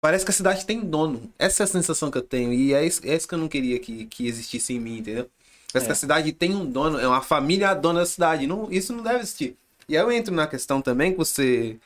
Parece 0.00 0.24
que 0.24 0.30
a 0.32 0.34
cidade 0.34 0.66
tem 0.66 0.80
dono. 0.80 1.30
Essa 1.38 1.62
é 1.62 1.64
a 1.64 1.66
sensação 1.68 2.10
que 2.10 2.18
eu 2.18 2.22
tenho. 2.22 2.52
E 2.52 2.74
é 2.74 2.84
isso, 2.84 3.00
é 3.04 3.14
isso 3.14 3.28
que 3.28 3.34
eu 3.34 3.38
não 3.38 3.46
queria 3.48 3.78
que, 3.78 4.06
que 4.06 4.26
existisse 4.26 4.72
em 4.72 4.80
mim, 4.80 4.98
entendeu? 4.98 5.30
Parece 5.72 5.86
É. 5.86 5.88
que 5.88 5.92
a 5.92 5.96
cidade 5.96 6.32
tem 6.32 6.54
um 6.56 6.66
dono, 6.68 6.98
é 6.98 7.06
uma 7.06 7.20
família 7.22 7.72
dona 7.74 8.00
da 8.00 8.06
cidade. 8.06 8.46
Não, 8.46 8.66
isso 8.70 8.92
não 8.92 9.02
deve 9.04 9.20
existir. 9.20 9.56
E 9.88 9.96
aí 9.96 10.02
eu 10.02 10.10
entro 10.10 10.34
na 10.34 10.46
questão 10.48 10.82
também 10.82 11.12
que 11.12 11.18
você 11.18 11.76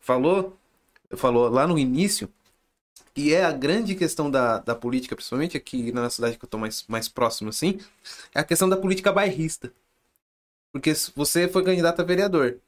falou, 0.00 0.56
falou 1.16 1.48
lá 1.50 1.66
no 1.66 1.78
início, 1.78 2.28
e 3.16 3.32
é 3.34 3.44
a 3.44 3.52
grande 3.52 3.94
questão 3.94 4.30
da, 4.30 4.58
da 4.58 4.74
política, 4.74 5.16
principalmente 5.16 5.56
aqui 5.56 5.92
na 5.92 6.10
cidade 6.10 6.38
que 6.38 6.44
eu 6.44 6.48
tô 6.48 6.58
mais, 6.58 6.84
mais 6.88 7.08
próximo 7.08 7.50
assim, 7.50 7.78
é 8.34 8.40
a 8.40 8.44
questão 8.44 8.68
da 8.68 8.76
política 8.76 9.12
bairrista. 9.12 9.72
Porque 10.72 10.94
se 10.94 11.10
você 11.14 11.48
foi 11.48 11.64
candidato 11.64 12.00
a 12.00 12.04
vereador. 12.04 12.58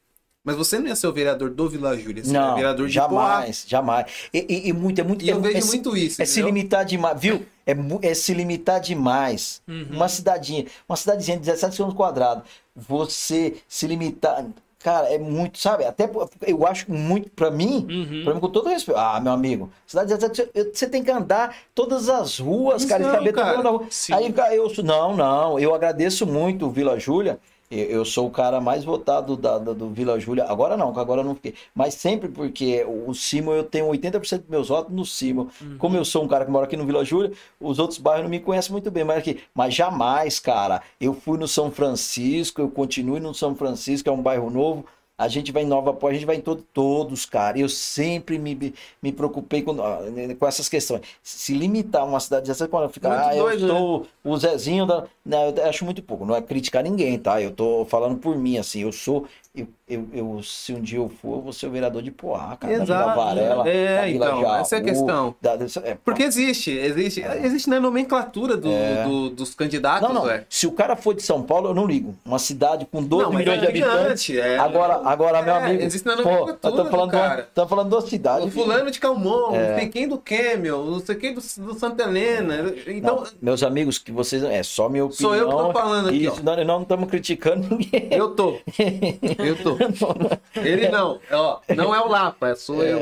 Mas 0.43 0.57
você 0.57 0.79
não 0.79 0.87
ia 0.87 0.97
ser 0.97 1.07
o 1.09 1.13
vereador 1.13 1.51
do 1.51 1.69
Vila 1.69 1.97
Júlia, 1.99 2.25
você 2.25 2.33
Não, 2.33 2.53
é 2.53 2.55
vereador 2.55 2.87
de 2.89 2.95
jamais, 2.95 3.65
jamais. 3.69 4.11
E, 4.33 4.47
e- 4.49 4.69
e 4.69 4.73
muito, 4.73 4.99
é 5.01 5.05
muito. 5.05 5.23
E 5.23 5.29
eu 5.29 5.39
é, 5.39 5.41
vejo 5.43 5.59
é 5.59 5.61
se- 5.61 5.67
muito 5.69 5.97
isso. 5.97 6.23
É 6.23 6.25
se 6.25 6.41
entendeu? 6.41 6.47
limitar 6.47 6.85
demais, 6.87 7.21
viu? 7.21 7.47
É, 7.67 8.09
é 8.09 8.15
se 8.15 8.33
limitar 8.33 8.81
demais. 8.81 9.61
Uhum. 9.69 9.89
Uma 9.91 10.09
cidadinha, 10.09 10.65
uma 10.89 10.97
cidadezinha 10.97 11.37
de 11.37 11.43
17 11.45 11.77
km 11.77 11.95
quadrados, 11.97 12.45
você 12.75 13.61
se 13.69 13.87
limitar. 13.87 14.47
Cara, 14.81 15.13
é 15.13 15.19
muito, 15.19 15.59
sabe? 15.59 15.85
Até 15.85 16.09
eu 16.47 16.65
acho 16.67 16.91
muito, 16.91 17.29
pra 17.31 17.51
mim, 17.51 17.85
Uhum. 17.91 18.25
pra 18.25 18.35
mim, 18.35 18.41
com 18.41 18.49
todo 18.49 18.69
respeito. 18.69 18.97
Ah, 18.99 19.19
meu 19.21 19.33
amigo, 19.33 19.71
cidade 19.85 20.09
de 20.09 20.15
17 20.19 20.51
você- 20.73 20.89
tem 20.89 21.03
que 21.03 21.11
andar 21.11 21.55
todas 21.75 22.09
as 22.09 22.39
ruas, 22.39 22.85
cara, 22.85 23.03
e 23.03 23.07
Não, 23.07 23.33
cara. 23.33 23.81
Aí 24.13 24.33
cara, 24.33 24.55
eu 24.55 24.71
não, 24.85 25.17
não, 25.17 25.59
eu 25.59 25.75
agradeço 25.75 26.25
muito 26.27 26.67
o 26.67 26.71
Vila 26.71 26.99
Júlia. 26.99 27.41
Eu, 27.71 28.05
sou 28.05 28.27
o 28.27 28.31
cara 28.31 28.61
mais 28.61 28.85
votado 28.85 29.37
da, 29.37 29.59
da- 29.59 29.73
do 29.73 29.91
Vila 29.91 30.19
Júlia. 30.19 30.45
Agora 30.45 30.77
não, 30.77 30.89
agora 30.99 31.23
não 31.23 31.35
fiquei. 31.35 31.55
Mas 31.75 31.95
sempre 31.95 32.29
porque 32.29 32.85
o 32.85 33.13
Simo, 33.13 33.53
eu 33.53 33.63
tenho 33.65 33.87
80% 33.89 34.41
dos 34.41 34.49
meus 34.49 34.69
votos 34.69 34.95
no 34.95 35.05
Simo. 35.05 35.49
Como 35.79 35.97
eu 35.97 36.05
sou 36.05 36.25
um 36.25 36.29
cara 36.29 36.45
que 36.45 36.51
mora 36.51 36.65
aqui 36.65 36.77
no 36.77 36.87
Vila 36.87 37.05
Júlia, 37.05 37.33
os 37.61 37.79
outros 37.79 37.99
bairros 37.99 38.23
não 38.25 38.31
me 38.31 38.41
conhecem 38.41 38.73
muito 38.73 38.91
bem. 38.91 39.05
Mas, 39.05 39.19
aqui, 39.19 39.41
mas 39.55 39.75
jamais, 39.75 40.41
cara. 40.41 40.81
Eu 41.01 41.13
fui 41.13 41.37
no 41.39 41.47
São 41.47 41.71
Francisco, 41.71 42.61
eu 42.61 42.71
continuo 42.71 43.21
no 43.21 43.35
São 43.35 43.55
Francisco, 43.55 44.09
é 44.09 44.13
um 44.13 44.23
bairro 44.23 44.49
novo. 44.51 44.85
A 45.19 45.27
gente 45.27 45.51
vai 45.51 45.65
em 45.65 45.67
Nova 45.67 45.93
Pó, 45.93 46.07
a 46.07 46.13
gente 46.13 46.25
vai 46.25 46.37
em 46.37 46.41
todo, 46.41 46.63
todos, 46.73 47.27
cara. 47.27 47.59
Eu 47.59 47.69
sempre 47.69 48.39
me, 48.39 48.73
me 49.03 49.13
preocupei 49.13 49.63
com, 49.63 49.73
ah, 49.83 49.99
com 50.39 50.47
essas 50.47 50.69
questões. 50.69 51.03
Se 51.21 51.53
limitar 51.53 52.07
uma 52.07 52.21
cidade 52.21 52.47
dessa, 52.47 52.69
quando 52.69 52.89
ficar, 52.89 53.09
Muito 53.09 53.23
ah, 53.23 53.37
eu 53.37 53.45
doido, 53.45 53.67
né? 53.67 54.07
o 54.23 54.37
Zezinho 54.39 54.87
da. 54.87 55.07
Não, 55.25 55.49
eu 55.51 55.69
acho 55.69 55.85
muito 55.85 56.01
pouco. 56.03 56.25
Não 56.25 56.37
é 56.37 56.41
criticar 56.41 56.85
ninguém, 56.85 57.19
tá? 57.19 57.43
Eu 57.43 57.51
tô 57.51 57.85
falando 57.87 58.17
por 58.19 58.37
mim, 58.39 58.59
assim. 58.59 58.83
Eu 58.83 58.93
sou. 58.93 59.27
Eu, 59.53 59.67
eu, 59.89 60.07
eu- 60.13 60.43
se 60.43 60.73
um 60.73 60.81
dia 60.81 60.99
eu 60.99 61.09
for, 61.09 61.37
eu 61.37 61.41
vou 61.43 61.53
ser 61.53 61.67
o 61.67 61.71
vereador 61.71 62.03
de 62.03 62.11
Poá, 62.11 62.57
cara. 62.57 62.79
Da 62.79 62.85
Vila 62.85 62.97
Exato. 63.01 63.21
Varela. 63.21 63.69
É, 63.69 63.97
da 63.97 64.03
Vila 64.07 64.27
então, 64.27 64.57
essa 64.57 64.77
é 64.77 64.79
a 64.79 64.83
Jaú, 64.83 64.89
questão. 64.91 65.35
da- 65.41 65.59
é, 65.85 65.97
Porque 66.05 66.23
existe, 66.23 66.71
existe, 66.71 67.23
existe 67.43 67.69
na 67.71 67.81
nomenclatura 67.81 68.57
do, 68.57 68.71
É. 68.71 69.05
do- 69.05 69.31
dos 69.31 69.55
candidatos, 69.55 70.09
Não, 70.09 70.15
não. 70.25 70.31
é. 70.31 70.45
Se 70.49 70.67
o 70.67 70.73
cara 70.73 70.97
for 70.97 71.15
de 71.15 71.23
São 71.23 71.43
Paulo, 71.43 71.71
eu 71.71 71.75
não 71.75 71.87
ligo. 71.87 72.15
Uma 72.25 72.39
cidade 72.39 72.87
com 72.91 73.03
12 73.03 73.25
Não, 73.25 73.33
milhões 73.33 73.59
é 73.59 73.61
de 73.61 73.67
habitantes. 73.69 74.37
é. 74.37 74.59
Agora, 74.59 75.01
Agora, 75.05 75.43
meu 75.43 75.55
É, 75.55 75.65
amigo. 75.65 75.83
existe 75.83 76.07
na 76.07 76.17
pô, 76.17 76.23
nomenclatura, 76.23 76.57
eu 76.65 76.85
tô 76.85 76.91
falando, 76.91 77.15
uma, 77.15 77.21
cara. 77.29 77.49
tô 77.55 77.67
falando 77.67 77.89
de 77.89 77.95
uma 77.95 78.01
cidade. 78.03 78.47
O 78.47 78.51
fulano 78.51 78.91
de 78.91 78.99
Calmon, 79.01 79.55
É. 79.55 79.71
não 79.71 79.79
sei 79.79 79.89
quem 79.89 80.09
do 80.09 80.19
Camel, 80.19 80.85
não 80.85 81.01
sei 81.01 81.15
quem 81.15 81.35
do, 81.35 81.41
do 81.41 81.75
Santa 81.79 82.03
Helena. 82.03 82.75
Então, 82.87 83.17
Não, 83.17 83.25
meus 83.41 83.63
amigos, 83.63 83.99
que 83.99 84.13
vocês. 84.13 84.43
É 84.43 84.63
só 84.63 84.89
minha 84.89 85.05
opinião. 85.05 85.31
Sou 85.31 85.35
eu 85.35 85.49
que 85.49 85.55
tô 85.55 85.73
falando 85.73 86.09
aqui, 86.09 86.25
Isso, 86.25 86.43
nós 86.45 86.57
nós 86.59 86.67
não 86.67 86.83
estamos 86.83 87.09
criticando 87.09 87.67
ninguém. 87.71 88.09
eu 88.11 88.31
tô. 88.35 88.57
Eu 89.39 89.57
tô. 89.63 89.78
Ele 90.57 90.89
não. 90.89 91.19
Ó, 91.31 91.61
não 91.75 91.95
é 91.95 92.01
o 92.01 92.09
Lapa, 92.09 92.55
sou 92.57 92.83
eu. 92.83 92.99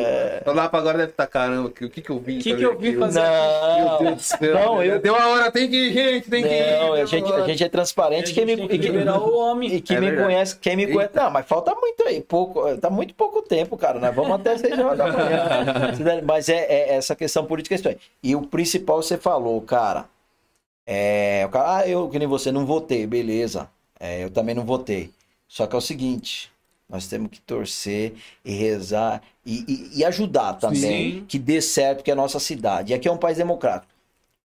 O 0.46 0.52
Lapa 0.52 0.78
agora 0.78 0.98
deve 0.98 1.10
estar, 1.10 1.26
caramba, 1.26 1.70
que- 1.70 1.84
o 1.84 1.90
que 1.90 2.00
que 2.02 2.10
eu 2.10 2.18
vim 2.18 2.38
O 2.38 2.42
que 2.42 2.54
que 2.56 2.62
eu 2.62 2.78
vim 2.78 2.88
aqui? 2.90 2.98
fazer? 2.98 3.20
Meu 3.20 3.84
Não, 3.86 3.98
Deus 3.98 4.14
do 4.16 4.22
céu. 4.22 4.54
Não, 4.54 4.82
eu- 4.82 5.00
Deu 5.00 5.16
a 5.16 5.26
hora, 5.28 5.50
tem 5.50 5.68
que 5.68 5.76
ir, 5.76 5.92
gente, 5.92 6.30
tem 6.30 6.42
que 6.42 6.48
ir. 6.48 6.78
não, 6.78 6.92
a 6.92 7.04
gente, 7.04 7.32
a 7.32 7.46
gente 7.46 7.64
é 7.64 7.68
transparente. 7.68 8.30
A 8.30 8.34
Quem 8.34 8.46
me, 8.46 8.68
que 8.68 8.76
e 8.86 9.08
o 9.08 9.36
homem. 9.38 9.74
E 9.74 9.80
quem 9.80 9.96
É 9.96 10.00
me 10.00 10.06
verdade. 10.06 10.26
conhece, 10.28 10.58
quem 10.58 10.76
me 10.76 10.82
Eita. 10.84 10.94
conhece. 10.94 11.12
Não, 11.16 11.30
mas 11.30 11.46
falta 11.46 11.74
muito 11.74 12.02
aí, 12.06 12.20
pouco. 12.20 12.76
Tá 12.78 12.90
muito 12.90 13.14
pouco 13.14 13.42
tempo, 13.42 13.76
cara. 13.76 13.98
Nós 13.98 14.14
vamos 14.14 14.32
até 14.32 14.56
6 14.58 14.78
horas 14.78 14.98
da 14.98 15.06
manhã. 15.06 16.22
mas 16.24 16.48
é, 16.48 16.64
é 16.66 16.94
essa 16.96 17.14
questão 17.16 17.44
política 17.44 17.74
é 17.74 17.78
isso 17.78 17.88
aí. 17.88 17.96
E 18.22 18.34
o 18.36 18.42
principal 18.42 19.02
você 19.02 19.16
falou, 19.16 19.60
cara. 19.62 20.04
É, 20.86 21.42
o 21.46 21.48
cara, 21.48 21.78
ah, 21.78 21.88
eu 21.88 22.08
que 22.08 22.18
nem 22.18 22.28
você 22.28 22.52
não 22.52 22.64
votei, 22.64 23.06
beleza. 23.06 23.68
É, 23.98 24.22
eu 24.22 24.30
também 24.30 24.54
não 24.54 24.64
votei. 24.64 25.10
Só 25.48 25.66
que 25.66 25.74
é 25.74 25.78
o 25.78 25.80
seguinte, 25.80 26.50
nós 26.88 27.06
temos 27.08 27.30
que 27.30 27.40
torcer 27.40 28.14
e 28.44 28.52
rezar 28.52 29.22
e, 29.44 29.64
e- 29.68 29.98
e 30.00 30.04
ajudar 30.04 30.54
também 30.54 31.20
Sim. 31.20 31.24
que 31.26 31.38
dê 31.38 31.60
certo 31.60 32.02
que 32.04 32.10
é 32.10 32.14
a 32.14 32.16
nossa 32.16 32.38
cidade. 32.38 32.92
E 32.92 32.94
aqui 32.94 33.08
é 33.08 33.12
um 33.12 33.16
país 33.18 33.36
democrático. 33.38 33.92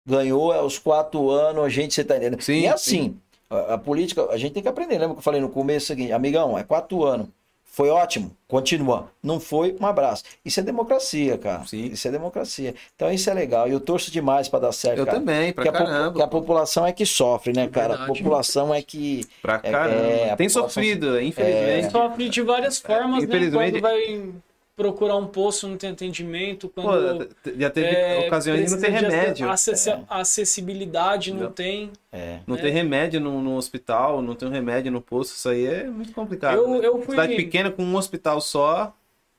Ganhou 0.06 0.54
é 0.54 0.58
aos 0.58 0.78
quatro 0.78 1.30
anos, 1.30 1.64
a 1.64 1.68
gente, 1.68 1.94
você 1.94 2.04
tá 2.04 2.16
entendendo? 2.16 2.40
Sim, 2.42 2.60
e 2.60 2.66
é 2.66 2.70
assim, 2.70 3.16
a, 3.50 3.74
a 3.74 3.78
política, 3.78 4.26
a 4.30 4.38
gente 4.38 4.52
tem 4.54 4.62
que 4.62 4.68
aprender. 4.68 4.94
Lembra 4.98 5.14
que 5.14 5.18
eu 5.18 5.22
falei 5.22 5.40
no 5.40 5.50
começo 5.50 5.84
o 5.84 5.88
seguinte, 5.88 6.12
amigão, 6.12 6.56
é 6.56 6.64
quatro 6.64 7.04
anos. 7.04 7.28
Foi 7.70 7.90
ótimo, 7.90 8.36
continua. 8.48 9.08
Não 9.22 9.38
foi, 9.38 9.76
um 9.80 9.86
abraço. 9.86 10.24
Isso 10.44 10.58
é 10.58 10.62
democracia, 10.62 11.38
cara. 11.38 11.64
Sim. 11.64 11.84
Isso 11.92 12.08
é 12.08 12.10
democracia. 12.10 12.74
Então 12.96 13.12
isso 13.12 13.30
é 13.30 13.34
legal. 13.34 13.68
E 13.68 13.72
eu 13.72 13.78
torço 13.78 14.10
demais 14.10 14.48
para 14.48 14.58
dar 14.60 14.72
certo, 14.72 14.98
Eu 14.98 15.06
cara. 15.06 15.18
também, 15.18 15.52
pra 15.52 15.64
Porque 15.64 15.76
a, 15.76 15.80
po- 15.80 15.86
caramba. 15.86 16.10
porque 16.10 16.22
a 16.24 16.28
população 16.28 16.84
é 16.86 16.92
que 16.92 17.06
sofre, 17.06 17.52
né, 17.52 17.68
cara? 17.68 17.94
A 17.94 17.96
Verdade. 17.98 18.18
população 18.18 18.74
é 18.74 18.82
que. 18.82 19.24
Pra 19.40 19.60
É, 19.62 19.70
caramba. 19.70 19.94
é, 20.00 20.30
a 20.30 20.36
Tem 20.36 20.48
população- 20.48 20.62
sofrido, 20.68 21.20
infelizmente. 21.20 21.92
Sofre 21.92 22.28
de 22.28 22.42
várias 22.42 22.78
formas, 22.78 23.20
né? 23.20 23.24
Infelizmente- 23.26 23.80
Quando 23.80 23.82
vai 23.82 24.32
procurar 24.78 25.16
um 25.16 25.26
posto, 25.26 25.66
não 25.66 25.76
tem 25.76 25.90
atendimento. 25.90 26.68
Pô, 26.68 26.82
Quando 26.82 27.28
já 27.56 27.68
teve 27.68 27.88
é, 27.88 28.26
ocasiões 28.28 28.66
de 28.66 28.70
não 28.70 28.78
de 28.80 28.88
remédio. 28.88 29.50
acessi- 29.50 29.90
Acessibilidade 30.08 31.34
não 31.34 31.42
Não. 31.46 31.52
tem. 31.52 31.90
É. 32.12 32.38
Não 32.46 32.56
tem 32.56 32.70
remédio 32.72 33.20
no, 33.20 33.42
no 33.42 33.56
hospital, 33.56 34.22
não 34.22 34.36
tem 34.36 34.46
um 34.48 34.52
remédio 34.52 34.92
no 34.92 35.00
posto, 35.02 35.34
isso 35.34 35.48
aí 35.48 35.66
é 35.66 35.84
muito 35.90 36.12
complicado. 36.12 36.58
Eu- 36.58 36.68
né? 36.80 36.86
eu 36.86 37.02
fui- 37.02 37.10
Cidade 37.16 37.34
pequena 37.34 37.72
com 37.72 37.82
um 37.82 37.96
hospital 37.96 38.40
só, 38.40 38.94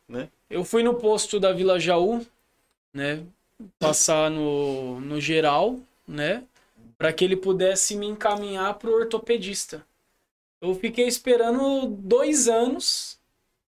né? 0.09 0.27
Eu 0.50 0.66
fui 0.66 0.84
no 0.84 0.95
posto 0.95 1.40
da 1.40 1.53
Vila 1.53 1.80
Jaú, 1.80 2.19
né? 2.93 3.24
Passar 3.80 4.30
no, 4.30 5.00
no 5.00 5.22
geral, 5.22 5.77
né? 6.06 6.43
Para 6.98 7.14
que 7.14 7.24
ele 7.24 7.38
pudesse 7.38 7.95
me 7.95 8.08
encaminhar 8.08 8.74
pro 8.74 8.93
ortopedista. 8.93 9.85
Eu 10.61 10.76
fiquei 10.76 11.08
esperando 11.08 11.85
dois 11.88 12.50
anos 12.50 13.18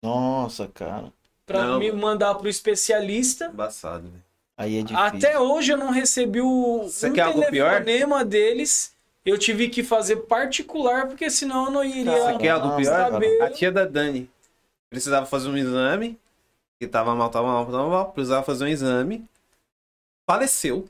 Nossa, 0.03 0.67
cara. 0.67 1.13
Para 1.51 1.65
Não, 1.67 1.79
me 1.81 1.91
mandar 1.91 2.35
pro 2.37 2.49
especialista. 2.49 3.47
Embaçado, 3.53 4.05
né? 4.05 4.21
Aí 4.57 4.79
é 4.79 4.83
difícil. 4.83 5.03
Até 5.05 5.39
hoje 5.39 5.73
eu 5.73 5.77
não 5.77 5.91
recebi 5.91 6.41
o 6.41 6.83
Você 6.85 7.09
um 7.09 7.13
quer 7.13 7.23
algo 7.23 7.45
pior? 7.51 7.83
telefonema 7.83 8.25
deles. 8.25 8.95
Eu 9.25 9.37
tive 9.37 9.69
que 9.69 9.83
fazer 9.83 10.17
particular, 10.17 11.09
porque 11.09 11.29
senão 11.29 11.67
eu 11.67 11.71
não 11.71 11.85
iria. 11.85 12.13
Você 12.13 12.39
quer 12.39 12.51
algo 12.51 12.77
pior? 12.77 13.11
saber. 13.11 13.43
A 13.43 13.51
tia 13.51 13.73
da 13.73 13.85
Dani 13.85 14.31
precisava 14.89 15.27
fazer 15.27 15.49
um 15.49 15.57
exame, 15.57 16.19
que 16.79 16.87
tava 16.87 17.15
mal, 17.15 17.29
tava 17.31 17.47
mal, 17.49 17.67
tava 17.67 17.89
mal, 17.89 18.13
precisava 18.13 18.43
fazer 18.45 18.65
um 18.65 18.69
exame, 18.69 19.25
faleceu. 20.29 20.87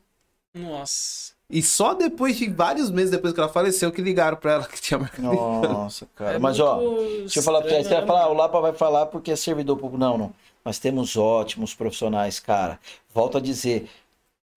Nossa. 0.54 1.32
E 1.48 1.62
só 1.62 1.94
depois 1.94 2.36
de 2.36 2.48
vários 2.48 2.90
meses 2.90 3.10
depois 3.10 3.32
que 3.32 3.40
ela 3.40 3.48
faleceu 3.48 3.90
que 3.90 4.00
ligaram 4.00 4.36
pra 4.36 4.52
ela 4.52 4.64
que 4.68 4.80
tinha 4.80 4.98
marcado. 4.98 5.22
Nossa, 5.22 6.06
cara. 6.14 6.34
É 6.34 6.38
Mas, 6.38 6.60
ó, 6.60 6.78
deixa 6.78 7.38
eu 7.40 7.42
falar 7.42 7.62
pra 7.62 7.70
você. 7.70 7.84
Você 7.84 7.94
vai 7.94 8.06
falar, 8.06 8.26
né? 8.26 8.30
o 8.30 8.34
Lapa 8.34 8.60
vai 8.60 8.72
falar 8.72 9.06
porque 9.06 9.32
é 9.32 9.36
servidor 9.36 9.76
público. 9.76 9.98
Não, 9.98 10.16
não. 10.16 10.32
Nós 10.64 10.78
temos 10.78 11.16
ótimos 11.16 11.74
profissionais, 11.74 12.38
cara. 12.38 12.78
Volto 13.14 13.38
a 13.38 13.40
dizer, 13.40 13.88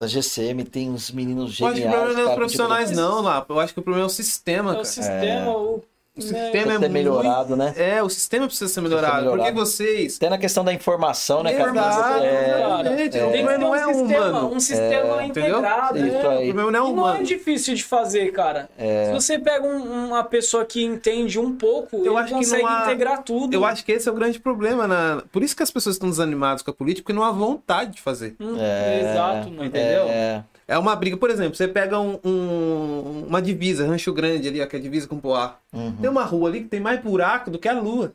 da 0.02 0.08
GCM 0.08 0.64
tem 0.66 0.90
uns 0.90 1.12
meninos 1.12 1.60
Eu 1.60 1.68
acho 1.68 1.76
que 1.76 1.82
o 1.82 1.84
geniais. 1.84 1.96
problema 1.96 2.14
não 2.22 2.28
é 2.28 2.32
os 2.32 2.36
profissionais, 2.36 2.90
tipo, 2.90 3.02
não, 3.02 3.22
lá. 3.22 3.46
Eu 3.48 3.60
acho 3.60 3.74
que 3.74 3.80
o 3.80 3.84
problema 3.84 4.06
é 4.06 4.08
o 4.08 4.10
sistema, 4.10 4.70
É 4.70 4.74
o 4.74 4.76
cara. 4.76 4.86
sistema, 4.86 5.52
o, 5.58 5.84
O 6.16 6.20
né, 6.20 6.28
sistema 6.28 6.52
Precisa 6.52 6.76
é 6.76 6.80
ser 6.80 6.90
melhorado, 6.90 7.56
né? 7.56 7.74
É, 7.76 8.04
o 8.04 8.08
sistema 8.10 8.46
precisa 8.46 8.70
ser 8.72 8.80
Precisa 8.82 8.82
ser 8.82 8.82
melhorado. 9.02 9.26
Porque 9.32 9.32
melhorado. 9.46 9.60
vocês. 9.66 10.16
Até 10.18 10.30
na 10.30 10.38
questão 10.38 10.64
da 10.64 10.72
informação, 10.72 11.42
né, 11.42 11.54
cara? 11.54 11.72
Exato, 11.72 12.24
É, 12.24 12.60
exatamente. 12.60 13.10
Tem 13.10 13.24
O 13.24 13.32
que 13.32 13.38
problema 13.44 13.52
ter 13.52 13.58
não 13.58 13.70
um 13.72 13.76
é 13.76 13.94
sistema, 13.94 14.30
humano. 14.30 14.54
um 14.56 14.60
sistema 14.60 15.24
entendeu? 15.26 15.50
integrado. 15.58 15.98
Isso 15.98 16.06
né? 16.08 16.20
O 16.20 16.22
problema 16.22 16.54
não 16.54 16.66
é 16.66 16.70
E 16.70 16.72
não 16.72 16.88
é 16.88 16.92
humano. 17.12 17.24
difícil 17.24 17.74
de 17.74 17.84
fazer, 17.84 18.32
cara. 18.32 18.70
Se 18.78 19.12
você 19.12 19.40
pega 19.40 19.66
um- 19.66 20.10
uma 20.10 20.24
pessoa 20.24 20.64
que 20.66 20.84
entende 20.84 21.40
um 21.40 21.56
pouco, 21.58 21.98
Eu 21.98 22.06
ele 22.14 22.18
acho 22.18 22.28
que 22.28 22.34
consegue 22.36 22.62
não 22.62 22.70
há- 22.70 22.84
integrar 22.84 23.24
tudo. 23.24 23.52
Eu 23.56 23.66
acho 23.66 23.84
que 23.84 23.92
esse 23.92 24.08
é 24.08 24.12
o 24.12 24.16
grande 24.16 24.40
problema. 24.40 24.88
Na... 24.88 25.24
Por 25.32 25.42
isso 25.42 25.56
que 25.56 25.64
as 25.64 25.72
pessoas 25.72 25.96
estão 25.96 26.10
desanimadas 26.12 26.62
com 26.62 26.70
a 26.70 26.74
política, 26.76 27.04
porque 27.06 27.14
não 27.14 27.24
há 27.24 27.32
vontade 27.32 27.94
de 27.94 28.02
fazer. 28.02 28.36
Hum, 28.40 28.56
É, 28.60 29.00
Exato, 29.02 29.50
mano. 29.50 29.66
Entendeu? 29.66 30.04
É, 30.10 30.44
É 30.66 30.78
uma 30.78 30.96
briga, 30.96 31.18
por 31.18 31.30
exemplo, 31.30 31.54
você 31.56 31.68
pega 31.68 32.00
um, 32.00 32.18
um- 32.24 33.26
uma 33.28 33.42
divisa, 33.42 33.86
Rancho 33.86 34.14
Grande 34.14 34.48
ali, 34.48 34.62
ó, 34.62 34.66
que 34.66 34.78
é 34.78 34.80
a 34.80 34.82
divisa 34.82 35.06
com 35.08 35.18
Poá. 35.20 35.58
uhum. 35.74 35.94
Tem 36.04 36.12
uma 36.12 36.24
rua 36.24 36.50
ali 36.50 36.62
que 36.62 36.68
tem 36.68 36.80
mais 36.80 37.00
buraco 37.00 37.50
do 37.50 37.58
que 37.58 37.68
a 37.70 37.74
lua. 37.80 38.14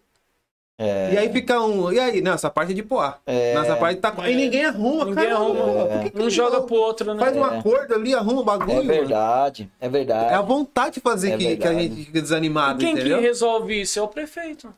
É. 0.80 1.12
E 1.14 1.18
aí 1.18 1.32
fica 1.32 1.60
um. 1.60 1.90
E 1.92 1.98
aí? 1.98 2.20
Não, 2.20 2.34
essa 2.34 2.48
parte 2.48 2.70
é 2.70 2.74
de 2.74 2.84
Poá. 2.84 3.16
É. 3.26 3.52
Nessa 3.54 3.74
parte 3.74 4.00
tá. 4.00 4.14
É. 4.22 4.30
E 4.30 4.36
ninguém 4.36 4.64
arruma, 4.64 5.06
Ninguém 5.06 5.24
cara. 5.24 5.34
arruma. 5.34 5.86
Por 5.86 6.00
que 6.04 6.10
que 6.10 6.16
Um 6.18 6.22
não 6.22 6.30
joga 6.30 6.60
pro 6.60 6.76
outro, 6.76 7.14
né? 7.14 7.18
Faz 7.20 7.36
um 7.36 7.44
É. 7.44 7.58
acordo 7.58 7.94
ali, 7.94 8.14
arruma 8.14 8.42
o 8.42 8.44
bagulho. 8.44 8.70
É 8.70 8.74
mano. 8.76 8.88
verdade, 8.88 9.68
é 9.80 9.88
verdade. 9.88 10.32
É 10.32 10.36
a 10.36 10.40
vontade 10.42 10.94
de 10.94 11.00
fazer 11.00 11.32
É 11.32 11.36
que, 11.36 11.56
que 11.56 11.66
a 11.66 11.72
gente 11.74 12.04
fica 12.04 12.22
desanimado, 12.22 12.78
Quem 12.78 12.94
que 12.94 13.00
entendeu? 13.00 13.20
resolve 13.20 13.80
isso? 13.80 13.98
É 13.98 14.02
o 14.02 14.06
prefeito. 14.06 14.72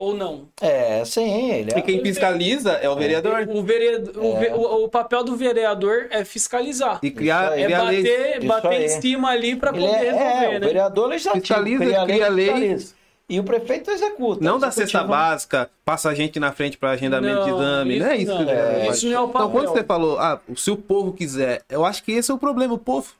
Ou 0.00 0.14
não? 0.14 0.48
É, 0.60 1.04
sim, 1.04 1.50
ele 1.50 1.72
E 1.74 1.78
é. 1.78 1.82
quem 1.82 2.00
fiscaliza 2.00 2.70
é 2.74 2.88
o 2.88 2.94
vereador. 2.94 3.48
O, 3.48 3.62
vereador, 3.64 4.16
o, 4.16 4.36
É. 4.36 4.38
ve- 4.40 4.52
o- 4.54 4.84
o 4.84 4.88
papel 4.88 5.24
do 5.24 5.34
vereador 5.36 6.06
é 6.10 6.24
fiscalizar. 6.24 7.00
E 7.02 7.10
criar, 7.10 7.46
Isso 7.46 7.52
aí. 7.54 7.62
É 7.62 7.64
criar 7.66 7.82
leis. 7.82 8.02
bater, 8.04 8.38
Isso 8.38 8.46
bater 8.46 8.80
em 8.82 8.88
cima 9.00 9.28
ali 9.30 9.56
pra 9.56 9.70
Ele 9.74 9.80
poder 9.80 9.96
é, 9.96 10.06
é, 10.06 10.12
resolver, 10.12 10.46
o 10.46 10.52
né? 10.52 10.58
vereador 10.60 11.06
legislativo. 11.08 11.42
Fiscaliza, 11.46 11.84
cria 11.84 12.04
cria 12.06 12.28
lei. 12.28 12.44
fiscaliza. 12.46 12.94
E 13.30 13.40
o 13.40 13.44
prefeito 13.44 13.90
executa. 13.90 14.42
Não 14.42 14.56
Executivo. 14.56 14.72
cesta 14.86 15.02
básica, 15.04 15.70
passa 15.84 16.08
a 16.10 16.14
gente 16.14 16.38
na 16.40 16.50
frente 16.52 16.78
para 16.78 16.90
agendamento 16.92 17.42
de 17.44 17.50
exame. 17.50 17.98
Não 17.98 18.06
é 18.06 18.16
isso 18.16 18.26
que 18.26 18.32
o 18.32 18.38
não, 18.38 18.46
vereador 18.46 18.84
faz. 18.86 18.96
isso 18.96 19.06
não 19.08 19.12
é 19.12 19.20
o 19.20 19.24
Então, 19.28 19.50
quando 19.50 19.64
papel. 19.66 19.72
você 19.82 19.84
falou, 19.84 20.18
ah, 20.18 20.40
se 20.56 20.70
o 20.70 20.76
povo 20.76 21.12
quiser, 21.12 21.62
eu 21.68 21.84
acho 21.84 22.02
que 22.04 22.12
esse 22.12 22.30
é 22.30 22.34
o 22.34 22.38
problema, 22.38 22.72
o 22.72 22.78
povo. 22.78 23.12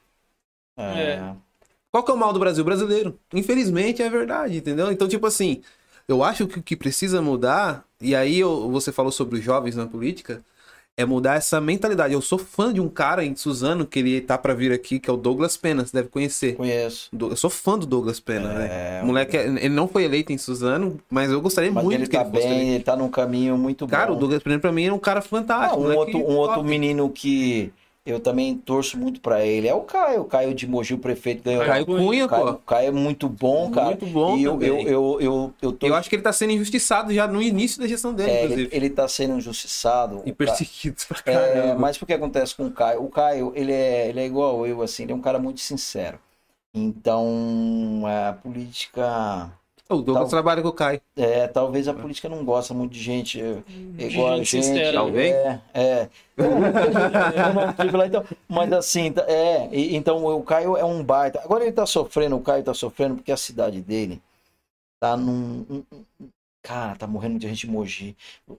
É. 0.78 1.20
Qual 1.90 2.02
que 2.04 2.10
é 2.10 2.14
o 2.14 2.16
mal 2.16 2.32
do 2.32 2.38
Brasil? 2.38 2.64
Brasileiro. 2.64 3.18
Infelizmente 3.34 4.00
é 4.02 4.08
verdade, 4.08 4.58
entendeu? 4.58 4.90
Então, 4.92 5.08
tipo 5.08 5.26
assim, 5.26 5.60
eu 6.08 6.24
acho 6.24 6.46
que 6.46 6.58
o 6.58 6.62
que 6.62 6.74
precisa 6.76 7.20
mudar, 7.22 7.84
e 8.00 8.14
aí 8.16 8.38
eu- 8.40 8.70
você 8.70 8.90
falou 8.90 9.12
sobre 9.12 9.38
os 9.38 9.44
jovens 9.44 9.76
na 9.76 9.86
política, 9.86 10.40
é 10.96 11.04
mudar 11.04 11.36
essa 11.36 11.60
mentalidade. 11.60 12.12
Eu 12.12 12.20
sou 12.20 12.38
fã 12.38 12.72
de 12.72 12.80
um 12.80 12.88
cara 12.88 13.24
em 13.24 13.36
Suzano, 13.36 13.86
que 13.86 14.00
ele 14.00 14.20
tá 14.20 14.36
pra 14.36 14.52
vir 14.52 14.72
aqui, 14.72 14.98
que 14.98 15.08
é 15.08 15.12
o 15.12 15.16
Douglas 15.16 15.56
Pena, 15.56 15.86
você 15.86 15.92
deve 15.96 16.08
conhecer. 16.08 16.56
Conheço. 16.56 17.08
Eu 17.16 17.36
sou 17.36 17.48
fã 17.50 17.78
do 17.78 17.86
Douglas 17.86 18.18
Pena, 18.18 18.52
É, 18.52 18.58
né? 18.58 19.02
O 19.04 19.06
moleque, 19.06 19.36
é- 19.36 19.46
ele 19.46 19.68
não 19.68 19.86
foi 19.86 20.02
eleito 20.02 20.32
em 20.32 20.38
Suzano, 20.38 20.98
mas 21.08 21.30
eu 21.30 21.40
gostaria 21.40 21.70
Mas 21.70 21.84
muito 21.84 21.96
ele 22.00 22.06
que 22.06 22.16
tá 22.16 22.22
ele 22.22 22.30
fosse 22.32 22.48
bem, 22.48 22.70
ele 22.74 22.82
tá 22.82 22.96
num 22.96 23.08
caminho 23.08 23.56
muito 23.56 23.86
Cara, 23.86 24.10
bom. 24.10 24.16
o 24.16 24.18
Douglas 24.18 24.42
Pena 24.42 24.58
pra 24.58 24.72
mim 24.72 24.86
é 24.86 24.92
um 24.92 24.98
cara 24.98 25.20
Ah, 25.20 25.22
fantástico. 25.22 25.78
um 25.78 25.82
moleque 25.84 26.16
outro, 26.16 26.32
um 26.32 26.36
outro 26.36 26.64
menino 26.64 27.08
que 27.10 27.70
eu 28.06 28.18
também 28.20 28.56
torço 28.56 28.98
muito 28.98 29.20
pra 29.20 29.44
ele 29.44 29.68
é 29.68 29.74
o 29.74 29.82
Caio. 29.82 30.22
O 30.22 30.24
Caio 30.24 30.54
de 30.54 30.66
Mogi, 30.66 30.94
o 30.94 30.98
prefeito 30.98 31.42
ganhou. 31.42 31.64
Caio 31.64 31.84
Cunha, 31.86 32.28
Caio, 32.28 32.44
pô. 32.46 32.54
Caio 32.58 32.88
é 32.88 32.90
muito 32.90 33.28
bom, 33.28 33.70
cara. 33.70 33.86
Muito 33.90 34.06
bom 34.06 34.36
E 34.38 34.44
eu, 34.44 34.62
eu, 34.62 34.78
eu, 34.80 35.20
eu, 35.20 35.54
eu, 35.60 35.72
tô- 35.72 35.86
Eu 35.86 35.94
acho 35.94 36.08
que 36.08 36.16
ele 36.16 36.22
tá 36.22 36.32
sendo 36.32 36.52
injustiçado 36.52 37.12
já 37.12 37.26
no 37.28 37.42
início 37.42 37.80
da 37.80 37.86
gestão 37.86 38.14
dele, 38.14 38.30
é, 38.30 38.44
inclusive. 38.44 38.62
ele, 38.62 38.86
ele 38.86 38.90
tá 38.90 39.06
sendo 39.08 39.36
injustiçado. 39.36 40.22
E 40.24 40.30
O 40.30 40.34
perseguido 40.34 40.96
pra 41.06 41.18
É, 41.26 41.32
caramba. 41.34 41.80
mas 41.80 42.00
o 42.00 42.06
que 42.06 42.12
acontece 42.12 42.54
com 42.54 42.66
o 42.66 42.72
Caio? 42.72 43.02
O 43.02 43.08
Caio, 43.10 43.52
ele 43.54 43.72
é, 43.72 44.08
ele 44.08 44.20
é 44.20 44.26
igual 44.26 44.66
eu, 44.66 44.80
assim, 44.82 45.02
ele 45.02 45.12
é 45.12 45.14
um 45.14 45.20
cara 45.20 45.38
muito 45.38 45.60
sincero. 45.60 46.18
Então, 46.74 48.02
a 48.06 48.32
política. 48.34 49.52
O 49.90 49.96
Douglas 50.02 50.24
Tal- 50.24 50.28
trabalha 50.28 50.60
com 50.60 50.68
o 50.68 50.72
Caio. 50.72 51.00
É, 51.16 51.46
talvez 51.48 51.88
a 51.88 51.94
política 51.94 52.28
não 52.28 52.44
gosta 52.44 52.74
muito 52.74 52.92
de 52.92 53.00
gente 53.02 53.40
é, 53.40 53.62
igual 53.98 54.34
a 54.34 54.36
gente 54.36 54.50
gente. 54.50 54.66
sincera. 54.66 54.92
Talvez. 54.92 55.34
É, 55.34 55.60
é. 55.74 56.08
Eu 56.36 56.50
não 57.54 57.72
tive 57.72 57.96
lá, 57.96 58.06
então, 58.06 58.24
mas 58.46 58.72
assim, 58.72 59.12
tá- 59.12 59.24
é, 59.26 59.68
e- 59.72 59.96
então 59.96 60.24
o 60.24 60.42
Caio 60.42 60.76
é 60.76 60.84
um 60.84 61.02
baita. 61.02 61.40
Agora 61.42 61.64
ele 61.64 61.72
tá 61.72 61.86
sofrendo, 61.86 62.36
o 62.36 62.40
Caio 62.40 62.62
tá 62.62 62.74
sofrendo 62.74 63.16
porque 63.16 63.32
a 63.32 63.36
cidade 63.36 63.80
dele 63.80 64.20
tá 65.00 65.16
num. 65.16 65.64
um- 65.70 65.82
um- 66.20 66.28
Cara, 66.60 66.96
tá 66.96 67.06
morrendo 67.06 67.32
muita 67.32 67.48
gente 67.48 67.66
em 67.66 67.70
Mogi. 67.70 68.14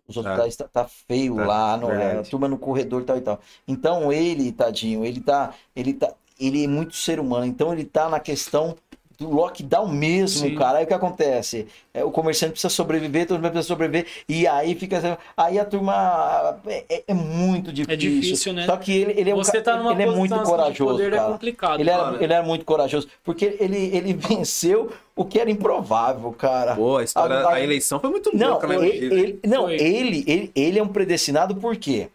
Os 0.08 0.17
hospitais 0.17 0.56
tá, 0.56 0.67
tá 0.67 0.88
feio 0.88 1.35
Tá, 1.35 1.45
lá, 1.45 1.77
no, 1.77 1.88
verdade. 1.88 2.17
a 2.19 2.24
turma 2.24 2.48
no 2.48 2.58
corredor 2.58 3.01
e 3.01 3.06
tal 3.06 3.17
e 3.17 3.22
tal. 3.22 3.40
Então 3.67 4.11
ele, 4.11 4.51
tadinho, 4.51 5.06
ele 5.06 5.19
tá. 5.22 5.53
Ele 5.75 5.93
tá. 5.93 6.11
Ele 6.40 6.64
é 6.64 6.67
muito 6.67 6.95
ser 6.95 7.19
humano, 7.19 7.45
então 7.45 7.72
ele 7.74 7.83
tá 7.83 8.09
na 8.09 8.19
questão 8.19 8.75
do 9.19 9.30
lockdown 9.30 9.88
mesmo, 9.89 10.48
Sim. 10.48 10.56
cara. 10.56 10.77
Aí 10.77 10.85
o 10.85 10.88
que 10.88 10.93
acontece? 10.93 11.67
É, 11.93 12.03
o 12.06 12.09
comerciante 12.11 12.53
precisa 12.53 12.69
sobreviver, 12.69 13.27
todo 13.27 13.38
mundo 13.38 13.51
precisa 13.51 13.67
sobreviver, 13.67 14.06
e 14.30 14.48
aí 14.48 14.73
fica. 14.75 15.19
Aí 15.35 15.59
a 15.59 15.65
turma 15.65 16.57
é, 16.65 16.85
é- 16.89 17.03
é 17.09 17.14
muito 17.14 17.73
difícil. 17.73 17.98
difícil, 17.98 18.53
né? 18.53 18.65
Só 18.65 18.77
que 18.77 18.91
ele, 18.95 19.19
ele 19.19 19.30
é, 19.30 19.35
um, 19.35 19.41
tá 19.41 19.75
numa 19.77 19.91
ele 19.91 20.03
é 20.03 20.06
muito 20.06 20.33
posição 20.33 20.39
assim, 20.39 20.72
de 20.72 20.77
corajoso. 20.77 20.91
poder, 20.93 21.14
é 21.14 21.19
complicado, 21.19 21.80
ele, 21.81 21.89
era, 21.89 22.03
cara. 22.03 22.23
ele 22.23 22.33
era 22.33 22.43
muito 22.43 22.64
corajoso, 22.64 23.07
porque 23.23 23.57
ele, 23.59 23.77
ele 23.95 24.14
venceu 24.14 24.91
o 25.15 25.25
que 25.25 25.38
era 25.38 25.51
improvável, 25.51 26.31
cara. 26.31 26.75
Pô, 26.75 26.98
a 26.98 27.03
história, 27.03 27.35
A- 27.39 27.49
a- 27.49 27.53
a 27.56 27.61
eleição 27.61 27.99
foi 27.99 28.09
muito 28.09 28.30
Não, 28.33 28.51
louca, 28.51 28.67
né? 28.67 28.75
ele, 28.88 29.14
ele- 29.14 29.39
não 29.45 29.64
Foi. 29.64 29.75
ele, 29.75 30.23
ele, 30.27 30.51
ele 30.56 30.80
é 30.80 30.83
um 30.83 30.88
predestinado 30.88 31.56
porque 31.56 32.07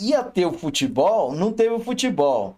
ia 0.00 0.22
ter 0.22 0.46
o 0.46 0.52
futebol, 0.52 1.32
não 1.34 1.52
teve 1.52 1.70
o 1.70 1.80
futebol. 1.80 2.56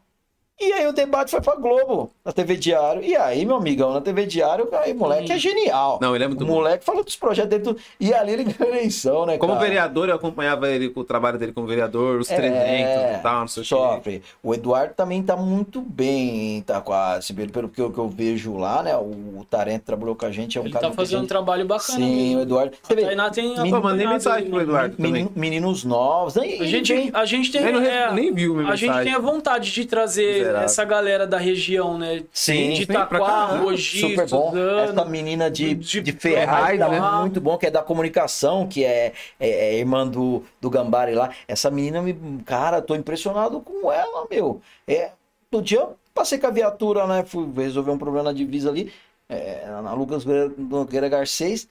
E 0.61 0.73
aí 0.73 0.87
o 0.89 0.93
debate 0.93 1.31
foi 1.31 1.41
pra 1.41 1.55
Globo, 1.55 2.11
na 2.25 2.33
TV 2.33 2.57
Diário. 2.57 3.03
E 3.05 3.15
aí, 3.17 3.45
meu 3.47 3.57
amigão, 3.57 3.93
na 3.93 4.01
TV 4.01 4.27
Diário, 4.27 4.69
aí, 4.73 4.93
moleque 4.93 5.31
é 5.33 5.39
genial. 5.39 5.99
Não, 6.03 6.17
ele 6.17 6.25
é 6.25 6.27
muito 6.27 6.43
o 6.43 6.47
bom. 6.47 6.55
moleque 6.55 6.85
falou 6.85 7.05
dos 7.05 7.15
projetos 7.15 7.51
dele. 7.51 7.63
tudo. 7.63 7.79
E 8.01 8.13
ali 8.13 8.33
ele 8.33 8.43
ganhou 8.51 8.73
a 8.75 8.77
eleição, 8.77 9.25
né, 9.25 9.39
Como 9.39 9.53
cara? 9.55 9.65
vereador, 9.65 10.09
eu 10.09 10.17
acompanhava 10.17 10.69
ele 10.69 10.89
com 10.91 11.01
o 11.01 11.05
trabalho 11.05 11.39
dele 11.39 11.53
como 11.53 11.65
vereador, 11.67 12.19
os 12.19 12.29
É, 12.31 12.35
300 12.37 13.19
e 13.19 13.23
tal, 13.23 13.41
não 13.41 13.47
sei 13.49 13.61
o 13.61 13.65
que. 13.65 13.69
Sofre. 13.69 14.23
O 14.43 14.53
Eduardo 14.53 14.95
também 14.95 15.23
tá 15.23 15.37
muito 15.37 15.81
bem, 15.81 16.61
tá 16.63 16.81
quase, 16.81 17.33
pelo 17.33 17.53
pelo 17.53 17.69
que 17.69 17.81
eu, 17.81 17.93
que 17.93 17.99
eu 17.99 18.09
vejo 18.09 18.57
lá, 18.57 18.83
né? 18.83 18.97
O, 18.97 19.39
o 19.39 19.47
Tarento 19.49 19.83
trabalhou 19.85 20.17
com 20.17 20.27
a 20.27 20.31
gente, 20.33 20.59
é 20.59 20.61
um 20.61 20.65
Ele 20.65 20.73
cara 20.73 20.89
tá 20.89 20.93
fazendo 20.93 21.21
um 21.21 21.25
inteligente. 21.25 21.29
trabalho 21.29 21.65
bacana. 21.67 21.99
Sim, 21.99 22.25
mesmo. 22.27 22.39
o 22.39 22.43
Eduardo. 22.43 22.73
A 22.83 22.87
Você 22.87 22.95
vê, 22.97 23.03
Tainá 23.07 23.31
tem 23.31 23.55
Pô, 23.55 23.63
Pô, 23.71 23.81
mandei 23.81 24.07
mensagem 24.09 24.51
pro? 24.51 24.61
Eduardo 24.61 24.97
também. 24.97 25.13
menino- 25.13 25.33
meninos 25.37 25.85
novos. 25.85 26.35
né? 26.35 26.43
A 26.61 26.65
gente, 26.67 27.11
a 27.15 27.25
gente 27.25 27.53
tem, 27.53 27.63
Ele 27.63 27.73
não 27.79 27.83
é, 27.87 28.13
nem 28.13 28.33
viu 28.35 28.59
a 28.69 28.75
gente 28.75 28.89
mensagem. 28.89 29.05
tem 29.05 29.15
a 29.15 29.19
vontade 29.21 29.71
de 29.73 29.85
trazer. 29.85 30.48
Essa 30.65 30.85
galera 30.85 31.27
da 31.27 31.39
região, 31.39 31.99
né? 31.99 32.25
Sim, 32.33 32.75
de 32.75 32.83
Itaquá, 32.83 33.19
caramba. 33.19 33.63
Mogi, 33.63 34.01
Super 34.01 34.29
bom. 34.29 34.53
Essa 34.57 35.05
menina 35.05 35.51
de, 35.51 35.75
de 35.75 36.01
de, 36.01 36.13
Ferraz, 36.13 36.71
Ferraz, 36.71 36.79
tá 36.79 36.89
né? 36.89 37.21
muito 37.21 37.41
bom, 37.41 37.57
que 37.57 37.67
é 37.67 37.71
da 37.71 37.83
comunicação, 37.83 38.67
que 38.67 38.85
é, 38.85 39.13
é, 39.39 39.49
é 39.49 39.79
irmã 39.79 40.07
do, 40.07 40.43
do 40.61 40.71
Gambari 40.71 41.15
lá. 41.15 41.31
Essa 41.47 41.71
menina, 41.71 42.03
me, 42.03 42.15
cara, 42.45 42.81
tô 42.81 42.95
impressionado 42.95 43.61
com 43.61 43.93
ela, 43.93 44.27
meu. 44.31 44.61
É, 44.87 45.11
no 45.51 45.63
dia 45.63 45.79
eu 45.79 45.97
passei 46.15 46.39
com 46.39 46.47
a 46.47 46.51
viatura, 46.51 47.07
né? 47.07 47.25
Fui 47.25 47.49
resolver 47.57 47.91
um 47.91 47.99
problema 47.99 48.25
na 48.25 48.33
divisa 48.33 48.69
ali, 48.69 48.93
é, 49.29 49.67
na 49.83 49.93
Lucas 49.95 50.25
Nogueira 50.57 51.09
Garcês. 51.09 51.69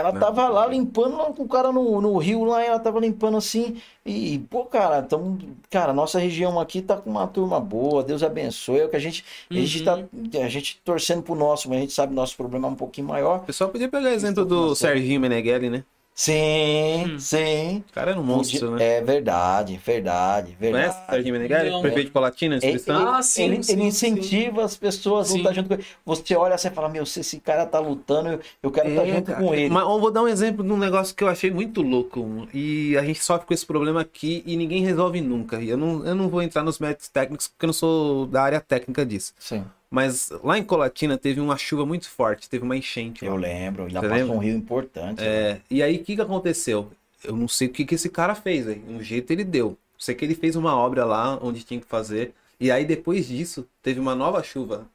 Ela 0.00 0.12
Não, 0.12 0.20
tava 0.20 0.48
lá 0.48 0.62
não. 0.64 0.72
limpando 0.72 1.16
lá 1.16 1.26
com 1.32 1.42
o 1.42 1.48
cara 1.48 1.70
no, 1.72 2.00
no 2.00 2.16
rio 2.18 2.44
lá, 2.44 2.62
ela 2.64 2.78
tava 2.80 2.98
limpando 3.00 3.36
assim. 3.36 3.80
E, 4.04 4.38
pô, 4.50 4.64
cara, 4.64 5.00
então, 5.06 5.38
cara, 5.70 5.92
nossa 5.92 6.18
região 6.18 6.58
aqui 6.58 6.82
tá 6.82 6.96
com 6.96 7.10
uma 7.10 7.26
turma 7.26 7.60
boa, 7.60 8.02
Deus 8.02 8.22
abençoe. 8.22 8.80
É 8.80 8.84
o 8.86 8.88
que 8.88 8.96
a 8.96 9.00
gente, 9.00 9.24
a 9.50 9.54
gente 9.54 9.82
tá 9.84 9.98
a 10.44 10.48
gente 10.48 10.80
torcendo 10.84 11.22
pro 11.22 11.34
nosso, 11.34 11.68
mas 11.68 11.78
a 11.78 11.80
gente 11.82 11.92
sabe 11.92 12.10
que 12.10 12.16
nosso 12.16 12.36
problema 12.36 12.68
é 12.68 12.70
um 12.70 12.74
pouquinho 12.76 13.06
maior. 13.08 13.38
O 13.38 13.44
pessoal 13.44 13.70
podia 13.70 13.88
pegar 13.88 14.10
exemplo 14.12 14.44
do 14.44 14.68
Nossa. 14.68 14.86
Serginho 14.88 15.20
Meneghelli, 15.20 15.70
né? 15.70 15.84
Sim, 16.22 17.14
Hum. 17.14 17.18
sim. 17.18 17.84
O 17.88 17.92
cara 17.94 18.10
era 18.10 18.20
um 18.20 18.22
monstro, 18.22 18.72
né? 18.72 18.98
É 18.98 19.00
verdade, 19.00 19.80
verdade, 19.82 20.54
verdade. 20.60 20.84
Conhece 20.84 21.02
o 21.08 21.10
Serginho 21.10 21.32
Meneghelli? 21.32 21.70
Não. 21.70 21.80
Prefeito 21.80 22.06
de 22.08 22.12
Colatina, 22.12 22.56
Ele, 22.56 22.76
Espírito 22.76 22.84
Santo? 22.98 23.08
Ah, 23.08 23.22
sim, 23.22 23.44
ele, 23.44 23.62
sim, 23.62 23.72
ele 23.72 23.84
incentiva 23.84 24.62
as 24.62 24.76
pessoas 24.76 25.28
a 25.28 25.32
Sim. 25.32 25.38
lutar 25.38 25.54
junto 25.54 25.68
com 25.68 25.74
ele. 25.76 25.86
Você 26.04 26.36
olha 26.36 26.54
assim 26.56 26.68
e 26.68 26.72
fala, 26.72 26.90
meu, 26.90 27.06
se 27.06 27.20
esse 27.20 27.40
cara 27.40 27.64
tá 27.64 27.78
lutando, 27.78 28.28
eu, 28.28 28.40
eu 28.64 28.70
quero 28.70 28.90
estar 28.90 29.06
É, 29.06 29.14
junto 29.14 29.32
cara. 29.32 29.42
com 29.42 29.54
ele. 29.54 29.70
Mas 29.70 29.82
eu 29.82 29.98
vou 29.98 30.10
dar 30.10 30.22
um 30.22 30.28
exemplo 30.28 30.62
de 30.62 30.70
um 30.70 30.76
negócio 30.76 31.14
que 31.14 31.24
eu 31.24 31.28
achei 31.28 31.50
muito 31.50 31.80
louco. 31.80 32.46
E 32.52 32.94
a 32.98 33.02
gente 33.02 33.24
sofre 33.24 33.46
com 33.46 33.54
esse 33.54 33.64
problema 33.64 34.02
aqui 34.02 34.42
e 34.44 34.58
ninguém 34.58 34.84
resolve 34.84 35.22
nunca. 35.22 35.62
E 35.62 35.70
eu 35.70 35.78
não, 35.78 36.04
eu 36.04 36.14
não 36.14 36.28
vou 36.28 36.42
entrar 36.42 36.62
nos 36.62 36.78
méritos 36.78 37.08
técnicos 37.08 37.48
porque 37.48 37.64
eu 37.64 37.68
não 37.68 37.72
sou 37.72 38.26
da 38.26 38.42
área 38.42 38.60
técnica 38.60 39.06
disso. 39.06 39.32
Sim, 39.38 39.64
Mas 39.90 40.30
lá 40.44 40.56
em 40.56 40.62
Colatina 40.64 41.18
teve 41.18 41.40
uma 41.40 41.56
chuva 41.58 41.84
muito 41.84 42.08
forte, 42.08 42.48
teve 42.48 42.64
uma 42.64 42.76
enchente. 42.76 43.24
eu 43.24 43.34
lá. 43.34 43.40
lembro. 43.40 43.88
E 43.88 43.92
lá 43.92 44.00
Você 44.00 44.08
passou 44.08 44.22
lembra? 44.22 44.36
um 44.36 44.38
rio 44.38 44.56
importante. 44.56 45.20
né? 45.20 45.26
É, 45.26 45.60
e 45.68 45.82
aí 45.82 45.96
o 45.96 46.04
que, 46.04 46.14
que 46.14 46.22
aconteceu? 46.22 46.90
Eu 47.24 47.36
não 47.36 47.48
sei 47.48 47.66
o 47.66 47.72
que, 47.72 47.84
que 47.84 47.96
esse 47.96 48.08
cara 48.08 48.34
fez, 48.34 48.66
velho. 48.66 48.82
Um 48.88 49.02
jeito 49.02 49.30
ele 49.32 49.44
deu. 49.44 49.76
Sei 49.98 50.14
que 50.14 50.24
ele 50.24 50.34
fez 50.34 50.54
uma 50.56 50.74
obra 50.76 51.04
lá 51.04 51.38
onde 51.42 51.64
tinha 51.64 51.80
que 51.80 51.86
fazer. 51.86 52.32
E 52.58 52.70
aí 52.70 52.84
depois 52.84 53.26
disso, 53.26 53.66
teve 53.82 53.98
uma 53.98 54.14
nova 54.14 54.42
chuva. 54.42 54.86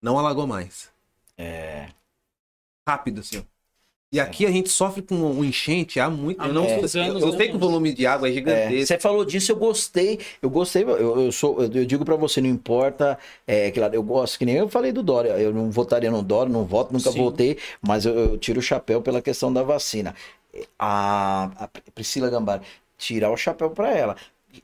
Não 0.00 0.18
alagou 0.18 0.46
mais. 0.46 0.90
É. 1.36 1.88
Rápido, 2.88 3.20
ó. 3.36 3.42
E 4.12 4.18
aqui 4.18 4.44
a 4.44 4.50
gente 4.50 4.68
sofre 4.68 5.02
com 5.02 5.14
um 5.14 5.44
enchente 5.44 6.00
há 6.00 6.10
muito. 6.10 6.40
Há 6.42 6.48
eu 6.48 6.52
não 6.54 6.62
muitos 6.64 6.94
eu, 6.96 7.00
anos, 7.02 7.22
eu 7.22 7.30
né, 7.30 7.36
sei 7.36 7.48
que 7.48 7.56
o 7.56 7.58
volume 7.60 7.92
de 7.94 8.06
água 8.06 8.28
é 8.28 8.30
É, 8.30 8.34
gigantesco. 8.34 8.86
você 8.86 8.98
falou 8.98 9.24
disso, 9.24 9.52
eu 9.52 9.56
gostei. 9.56 10.18
Eu 10.42 10.50
gostei, 10.50 10.82
eu, 10.82 11.20
eu 11.26 11.32
sou, 11.32 11.62
eu, 11.62 11.84
digo 11.84 12.04
pra 12.04 12.16
você, 12.16 12.40
não 12.40 12.48
importa, 12.48 13.16
é, 13.46 13.70
claro, 13.70 13.94
eu 13.94 14.02
gosto, 14.02 14.36
que 14.38 14.44
nem 14.44 14.56
eu 14.56 14.68
falei 14.68 14.90
do 14.90 15.02
Dória, 15.02 15.38
eu 15.38 15.52
não 15.54 15.70
votaria 15.70 16.10
no 16.10 16.22
Dória, 16.22 16.52
não 16.52 16.64
voto, 16.64 16.92
nunca 16.92 17.12
Sim. 17.12 17.18
votei, 17.22 17.56
mas 17.80 18.04
eu, 18.04 18.12
eu 18.18 18.38
tiro 18.38 18.58
o 18.58 18.62
chapéu 18.62 19.00
pela 19.00 19.22
questão 19.22 19.52
da 19.52 19.62
vacina. 19.62 20.14
A, 20.78 21.44
a 21.64 21.68
Priscila 21.94 22.28
Gambari, 22.28 22.62
tirar 22.98 23.30
o 23.30 23.36
chapéu 23.36 23.70
pra 23.70 23.96
ela. 23.96 24.16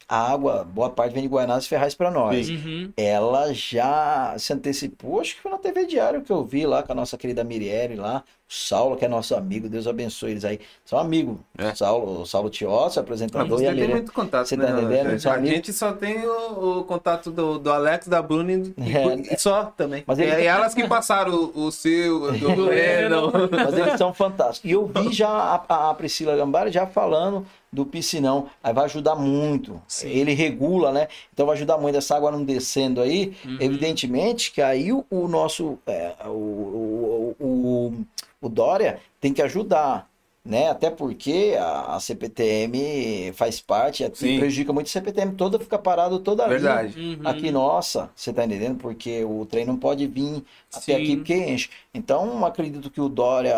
A 0.08 0.32
água, 0.32 0.64
boa 0.64 0.90
parte 0.90 1.12
vem 1.12 1.22
de 1.22 1.28
Guaianazes 1.28 1.66
e 1.66 1.68
Ferraz 1.68 1.94
pra 1.94 2.10
nós. 2.10 2.48
Uhum. 2.48 2.92
Ela 2.96 3.52
já 3.52 4.34
se 4.38 4.52
antecipou, 4.52 5.20
acho 5.20 5.36
que 5.36 5.42
foi 5.42 5.50
na 5.50 5.58
TV 5.58 5.84
Diário 5.86 6.22
que 6.22 6.30
eu 6.32 6.44
vi 6.44 6.66
lá 6.66 6.82
com 6.82 6.92
a 6.92 6.94
nossa 6.94 7.16
querida 7.16 7.42
Mirielle 7.44 7.96
lá, 7.96 8.22
o 8.48 8.52
Saulo, 8.52 8.96
que 8.96 9.04
é 9.04 9.08
nosso 9.08 9.34
amigo, 9.34 9.68
Deus 9.68 9.88
abençoe 9.88 10.30
eles 10.30 10.44
aí. 10.44 10.60
São 10.84 10.98
amigos. 10.98 11.36
É. 11.58 11.74
Saulo, 11.74 12.22
o 12.22 12.26
Saulo 12.26 12.48
Tiossi, 12.48 12.98
apresentador, 13.00 13.48
você 13.58 13.64
e 13.64 13.68
a 13.68 13.74
tem 13.74 13.88
muito 13.88 14.12
contato, 14.12 14.46
Você 14.46 14.56
né? 14.56 14.66
tá 14.66 14.72
entendendo? 14.80 15.14
A, 15.14 15.18
São 15.18 15.32
a 15.32 15.34
amigos. 15.34 15.56
gente 15.56 15.72
só 15.72 15.92
tem 15.92 16.24
o, 16.24 16.78
o 16.80 16.84
contato 16.84 17.30
do, 17.32 17.58
do 17.58 17.72
Alex, 17.72 18.06
da 18.06 18.22
Bruna 18.22 18.52
e, 18.52 18.74
É. 18.78 19.34
e 19.34 19.38
só 19.38 19.64
também. 19.76 20.04
Mas 20.06 20.18
ele- 20.20 20.30
é 20.30 20.44
elas 20.44 20.74
que 20.74 20.86
passaram 20.86 21.34
o, 21.54 21.64
o 21.66 21.72
seu, 21.72 22.22
o 22.22 22.32
do 22.38 22.54
Breno. 22.66 23.32
Mas 23.50 23.74
eles 23.76 23.98
são 23.98 24.14
fantásticos. 24.14 24.70
E 24.70 24.72
eu 24.74 24.86
vi 24.86 25.12
já 25.12 25.28
a, 25.68 25.90
a 25.90 25.94
Priscila 25.94 26.36
Gambari 26.36 26.70
já 26.70 26.86
falando 26.86 27.44
do 27.76 27.86
piscinão. 27.86 28.48
Aí 28.62 28.72
vai 28.72 28.84
ajudar 28.86 29.14
muito. 29.14 29.80
Sim. 29.86 30.08
Ele 30.08 30.32
regula, 30.34 30.90
né? 30.90 31.08
Então 31.32 31.46
vai 31.46 31.54
ajudar 31.56 31.78
muito. 31.78 31.96
Essa 31.96 32.16
água 32.16 32.30
não 32.32 32.42
descendo 32.44 33.00
aí, 33.00 33.34
Uhum. 33.44 33.58
evidentemente 33.60 34.50
que 34.50 34.62
aí 34.62 34.92
o, 34.92 35.04
o 35.10 35.28
nosso. 35.28 35.78
é, 35.86 36.14
o, 36.26 36.30
o, 36.30 37.36
o, 37.46 38.04
o 38.40 38.48
Dória 38.48 38.98
tem 39.20 39.32
que 39.32 39.42
ajudar. 39.42 40.08
Né? 40.44 40.70
Até 40.70 40.90
porque 40.90 41.56
a, 41.58 41.98
CPTM 41.98 43.32
faz 43.34 43.60
parte, 43.60 44.04
é, 44.04 44.10
Sim. 44.14 44.38
prejudica 44.38 44.72
muito 44.72 44.86
a 44.86 44.90
CPTM 44.90 45.34
toda, 45.34 45.58
fica 45.58 45.76
parado 45.76 46.20
toda 46.20 46.46
Verdade. 46.46 46.96
Uhum. 47.20 47.28
aqui 47.28 47.50
nossa, 47.50 48.10
você 48.14 48.32
tá 48.32 48.44
entendendo? 48.44 48.78
Porque 48.78 49.24
o 49.24 49.44
trem 49.44 49.64
não 49.66 49.76
pode 49.76 50.06
vir 50.06 50.44
até 50.72 50.80
Sim. 50.80 51.02
aqui 51.02 51.16
porque 51.16 51.34
enche. 51.34 51.68
Então, 51.92 52.44
acredito 52.46 52.90
que 52.92 53.00
o 53.00 53.08
Dória, 53.08 53.56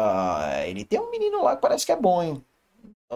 ele 0.66 0.82
tem 0.82 0.98
um 0.98 1.10
menino 1.10 1.42
lá 1.44 1.56
que 1.56 1.60
parece 1.60 1.84
que 1.84 1.92
é 1.92 1.96
bom, 1.96 2.22
hein? 2.22 2.42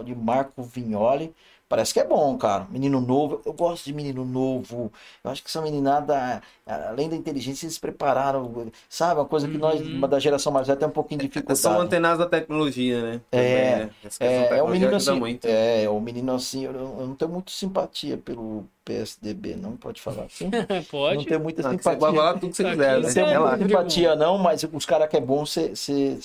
De 0.00 0.14
Marco 0.14 0.62
Vignoli, 0.62 1.34
parece 1.72 1.94
que 1.94 2.00
é 2.00 2.04
bom, 2.04 2.36
cara. 2.36 2.66
Menino 2.70 3.00
novo, 3.00 3.40
eu 3.46 3.52
gosto 3.54 3.86
de 3.86 3.94
menino 3.94 4.26
novo. 4.26 4.92
Eu 5.24 5.30
acho 5.30 5.42
que 5.42 5.48
essa 5.48 5.62
meninada, 5.62 6.42
além 6.66 7.08
da 7.08 7.16
inteligência, 7.16 7.64
eles 7.64 7.74
se 7.76 7.80
prepararam, 7.80 8.70
sabe? 8.90 9.20
Uma 9.20 9.26
coisa 9.26 9.48
que 9.48 9.56
nós, 9.56 9.80
Uhum. 9.80 10.00
da 10.00 10.18
geração 10.18 10.52
mais 10.52 10.66
velha, 10.66 10.78
tem 10.78 10.86
um 10.86 10.90
pouquinho 10.90 11.20
de 11.20 11.28
São 11.28 11.32
dificuldade. 11.32 11.80
antenados 11.86 12.18
da 12.18 12.26
tecnologia, 12.28 13.00
né? 13.00 13.20
É, 13.32 13.86
né? 13.86 13.90
É, 14.20 14.58
é 14.58 14.62
um 14.62 14.68
menino 14.68 14.94
assim, 14.94 15.18
muito. 15.18 15.46
é, 15.46 15.84
é 15.84 15.90
um 15.90 16.00
menino 16.00 16.34
assim, 16.34 16.64
eu, 16.66 16.72
não- 16.74 17.00
eu 17.00 17.06
não 17.06 17.14
tenho 17.14 17.30
muito 17.30 17.50
simpatia 17.50 18.18
pelo 18.18 18.64
PSDB, 18.84 19.56
não 19.56 19.74
pode 19.76 20.02
falar 20.02 20.24
assim. 20.24 20.50
Não 20.52 20.82
Pode. 20.90 21.24
tenho 21.26 21.40
muita 21.40 21.60
Ah, 21.66 21.74
que 21.74 21.82
Você 21.82 21.90
simpatia. 21.90 22.00
pode 22.00 22.16
falar 22.16 22.34
tudo 22.34 22.50
que 22.50 22.56
você 22.56 22.64
quiser, 22.64 22.94
Não 23.00 23.02
né? 23.08 23.14
tem 23.14 23.38
muita 23.38 23.58
simpatia, 23.58 24.16
não, 24.16 24.38
mas 24.38 24.62
os 24.72 24.84
caras 24.84 25.08
que 25.08 25.16
é 25.16 25.20
bom, 25.20 25.46
você 25.46 25.72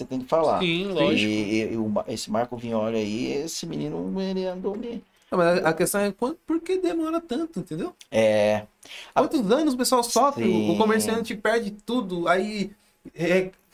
tem 0.10 0.20
que 0.20 0.26
falar. 0.26 0.60
Sim, 0.60 0.88
E, 0.88 0.94
lógico. 0.94 1.32
e- 1.32 1.74
e 1.74 1.78
o 1.78 1.88
Ma- 1.88 2.06
esse 2.08 2.32
Marco 2.32 2.58
Vignoli 2.58 2.98
aí, 2.98 3.32
esse 3.34 3.66
menino, 3.66 4.20
ele 4.22 4.46
andou 4.46 4.76
me. 4.76 5.04
Não, 5.32 5.38
mas 5.38 5.64
a 5.64 5.70
a 5.70 5.74
questão 5.74 6.02
é 6.02 6.12
quanto- 6.12 6.40
por 6.46 6.60
que 6.62 6.78
demora 6.78 7.20
tanto, 7.20 7.60
entendeu? 7.60 7.94
É. 8.10 8.66
A- 9.14 9.22
Quantos 9.22 9.52
anos 9.52 9.74
o 9.74 9.78
pessoal 9.78 10.04
sofre, 10.04 10.46
Sim. 10.46 10.72
o 10.72 10.78
comerciante 10.78 11.36
perde 11.36 11.72
tudo, 11.86 12.28
aí 12.28 12.72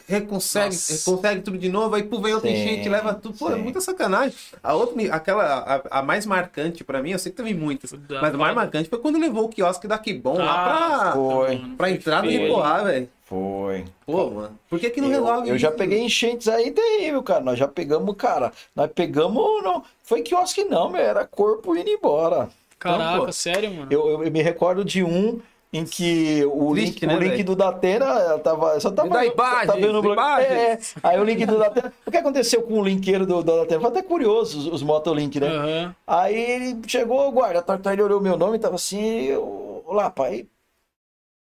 reconsegue, 0.07 0.75
consegue 1.05 1.41
tudo 1.41 1.57
de 1.57 1.69
novo, 1.69 1.95
aí 1.95 2.03
pô, 2.03 2.19
vem 2.19 2.33
outra 2.33 2.49
Sim, 2.49 2.55
enchente, 2.55 2.89
leva 2.89 3.13
tudo. 3.13 3.37
Pô, 3.37 3.49
é 3.49 3.55
sim. 3.55 3.61
muita 3.61 3.81
sacanagem. 3.81 4.33
A 4.61 4.73
outra, 4.73 5.13
aquela, 5.15 5.81
a, 5.89 5.99
a 5.99 6.03
mais 6.03 6.25
marcante 6.25 6.83
pra 6.83 7.01
mim, 7.01 7.11
eu 7.11 7.19
sei 7.19 7.31
que 7.31 7.37
teve 7.37 7.53
muitas, 7.53 7.91
Da 7.91 8.21
mas 8.21 8.33
a 8.33 8.37
mais 8.37 8.55
marcante 8.55 8.89
foi 8.89 8.99
quando 8.99 9.19
levou 9.19 9.45
o 9.45 9.49
quiosque 9.49 9.87
da 9.87 9.97
Kibon 9.97 10.39
Ah, 10.39 10.43
lá 10.43 10.63
pra, 10.63 11.11
Foi. 11.13 11.55
mano, 11.57 11.75
pra 11.77 11.89
entrar 11.91 12.23
no 12.23 12.29
feio. 12.29 12.41
Ripoá, 12.43 12.83
velho. 12.83 13.09
Foi. 13.25 13.85
Pô, 14.05 14.29
mano, 14.29 14.59
por 14.69 14.79
que 14.79 14.89
que 14.89 15.01
não 15.01 15.07
eu, 15.11 15.23
resolve 15.23 15.49
eu 15.49 15.57
já 15.57 15.69
isso? 15.69 15.77
peguei 15.77 15.99
enchentes 16.01 16.47
aí 16.47 16.71
terrível, 16.71 17.23
cara. 17.23 17.39
Nós 17.41 17.57
já 17.57 17.67
pegamos, 17.67 18.15
cara. 18.15 18.51
Nós 18.75 18.91
pegamos. 18.93 19.63
Não, 19.63 19.83
foi 20.03 20.21
quiosque, 20.21 20.63
não, 20.65 20.89
meu. 20.89 21.01
Era 21.01 21.25
corpo 21.25 21.75
indo 21.75 21.89
embora. 21.89 22.49
Caraca, 22.77 23.13
Então, 23.13 23.25
pô, 23.25 23.31
sério, 23.31 23.73
mano? 23.73 23.87
Eu, 23.91 24.07
eu, 24.07 24.23
eu 24.25 24.31
me 24.31 24.41
recordo 24.41 24.83
de 24.83 25.01
um 25.03 25.39
em 25.73 25.83
que 25.83 26.45
o 26.45 26.71
Triste, 26.71 27.03
link, 27.03 27.07
né, 27.07 27.15
o 27.15 27.19
link 27.19 27.43
do 27.43 27.55
Datena 27.55 28.05
ela 28.05 28.39
tava. 28.39 28.79
Só 28.79 28.91
tava, 28.91 29.11
só 29.11 29.23
imagens, 29.23 29.67
tá 29.67 29.73
vendo 29.73 29.97
o 29.97 30.01
blog-. 30.03 30.21
É, 30.39 30.73
é. 30.73 30.79
aí 31.01 31.19
o 31.19 31.23
link 31.23 31.43
do 31.47 31.57
Datena. 31.57 31.91
O 32.05 32.11
que 32.11 32.17
aconteceu 32.17 32.61
com 32.61 32.79
o 32.79 32.83
linkeiro 32.83 33.25
do, 33.25 33.43
do 33.43 33.57
Datena? 33.57 33.81
Foi 33.81 33.89
até 33.89 34.03
curioso, 34.03 34.59
os, 34.59 34.67
os 34.67 34.83
motolink, 34.83 35.39
né? 35.39 35.47
Aham. 35.47 35.95
Aí 36.05 36.35
ele 36.35 36.81
chegou, 36.85 37.27
o 37.27 37.31
guarda, 37.31 37.59
a 37.59 37.63
Tartar, 37.63 37.93
ele 37.93 38.03
olhou 38.03 38.21
meu 38.21 38.37
nome 38.37 38.57
e 38.57 38.59
tava 38.59 38.75
assim, 38.75 39.23
eu, 39.23 39.83
olá, 39.87 40.11
pai. 40.11 40.45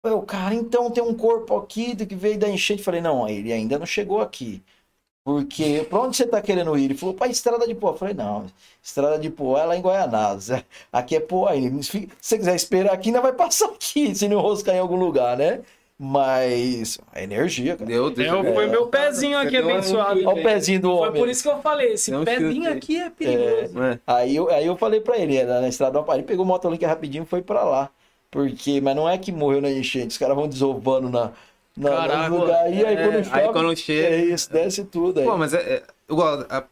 Eu, 0.05 0.20
cara, 0.23 0.55
então 0.55 0.90
tem 0.90 1.02
um 1.02 1.15
corpo 1.15 1.57
aqui 1.57 1.94
do 1.94 2.07
que 2.07 2.15
veio 2.15 2.39
da 2.39 2.48
enchente. 2.48 2.82
Falei, 2.82 3.00
não, 3.00 3.26
ele 3.26 3.50
ainda 3.50 3.78
não 3.78 3.86
chegou 3.86 4.20
aqui. 4.20 4.62
Porque, 5.28 5.86
pra 5.90 6.00
onde 6.00 6.16
você 6.16 6.26
tá 6.26 6.40
querendo 6.40 6.74
ir? 6.78 6.84
Ele 6.86 6.94
falou, 6.94 7.15
pra 7.15 7.26
Estrada 7.26 7.66
de 7.66 7.74
Poá. 7.74 7.90
Eu 7.90 7.97
falei, 7.98 8.15
não, 8.15 8.47
Estrada 8.82 9.18
de 9.18 9.28
Poá 9.28 9.60
é 9.60 9.65
lá 9.66 9.76
em 9.76 9.82
Goianás. 9.82 10.48
Aqui 10.90 11.16
é 11.16 11.20
Poá. 11.20 11.55
Ele, 11.55 11.82
se 11.82 12.08
você 12.18 12.39
quiser 12.39 12.55
esperar 12.55 12.94
aqui, 12.94 13.10
ainda 13.10 13.20
vai 13.20 13.34
passar 13.34 13.66
aqui, 13.66 14.12
se 14.16 14.26
não 14.26 14.40
roscar 14.40 14.74
em 14.74 14.78
algum 14.78 14.97
lugar, 14.97 15.36
né? 15.36 15.60
Mas 15.98 16.98
a 17.12 17.23
energia, 17.23 17.76
cara. 17.76 17.90
Deu, 17.90 18.07
É, 18.07 18.10
deu, 18.10 18.55
foi 18.55 18.68
meu 18.68 18.86
pezinho 18.86 19.36
aqui 19.36 19.58
abençoado. 19.58 20.18
Olha 20.20 20.40
o 20.40 20.42
pezinho 20.42 20.81
do 20.81 20.97
Foi 20.97 21.08
homem. 21.08 21.20
por 21.20 21.28
isso 21.28 21.42
que 21.42 21.48
eu 21.50 21.60
falei, 21.60 21.92
esse 21.92 22.15
um 22.15 22.24
pezinho 22.24 22.73
aqui 22.73 22.97
é 22.98 23.10
perigoso. 23.10 23.82
É. 23.82 24.00
Aí 24.07 24.34
eu, 24.34 24.48
aí 24.48 24.65
eu 24.65 24.78
falei 24.78 25.02
pra 25.02 25.18
ele, 25.18 25.36
era 25.36 25.60
na 25.60 25.68
estrada 25.68 25.92
do 25.92 25.98
Amparo, 25.98 26.20
ele 26.20 26.26
pegou 26.26 26.47
o 26.47 26.48
motolink 26.48 26.82
rapidinho 26.86 27.24
e 27.24 27.26
foi 27.26 27.42
pra 27.42 27.65
lá. 27.65 27.90
Porque, 28.31 28.81
mas 28.81 28.97
não 28.97 29.07
é 29.07 29.18
que 29.18 29.31
morreu 29.31 29.60
na 29.60 29.70
enchente, 29.70 30.08
os 30.08 30.18
caras 30.18 30.36
vão 30.36 30.48
desovando 30.48 31.10
na, 31.10 31.32
na, 31.78 31.90
Caraca, 31.90 32.28
no 32.28 32.40
lugar. 32.40 32.73
E 32.73 32.84
aí 32.84 32.94
é, 32.94 33.05
quando 33.07 33.16
aí 33.16 33.24
chove, 33.24 33.52
quando 33.52 33.76
chega- 33.76 34.08
é 34.08 34.24
isso, 34.24 34.52
desce 34.52 34.84
tudo. 34.84 35.20
Aí. 35.20 35.26
Pô, 35.26 35.36
mas 35.36 35.55
é. 35.55 35.58
é 35.58 35.82
igual. 36.10 36.44
a- 36.50 36.65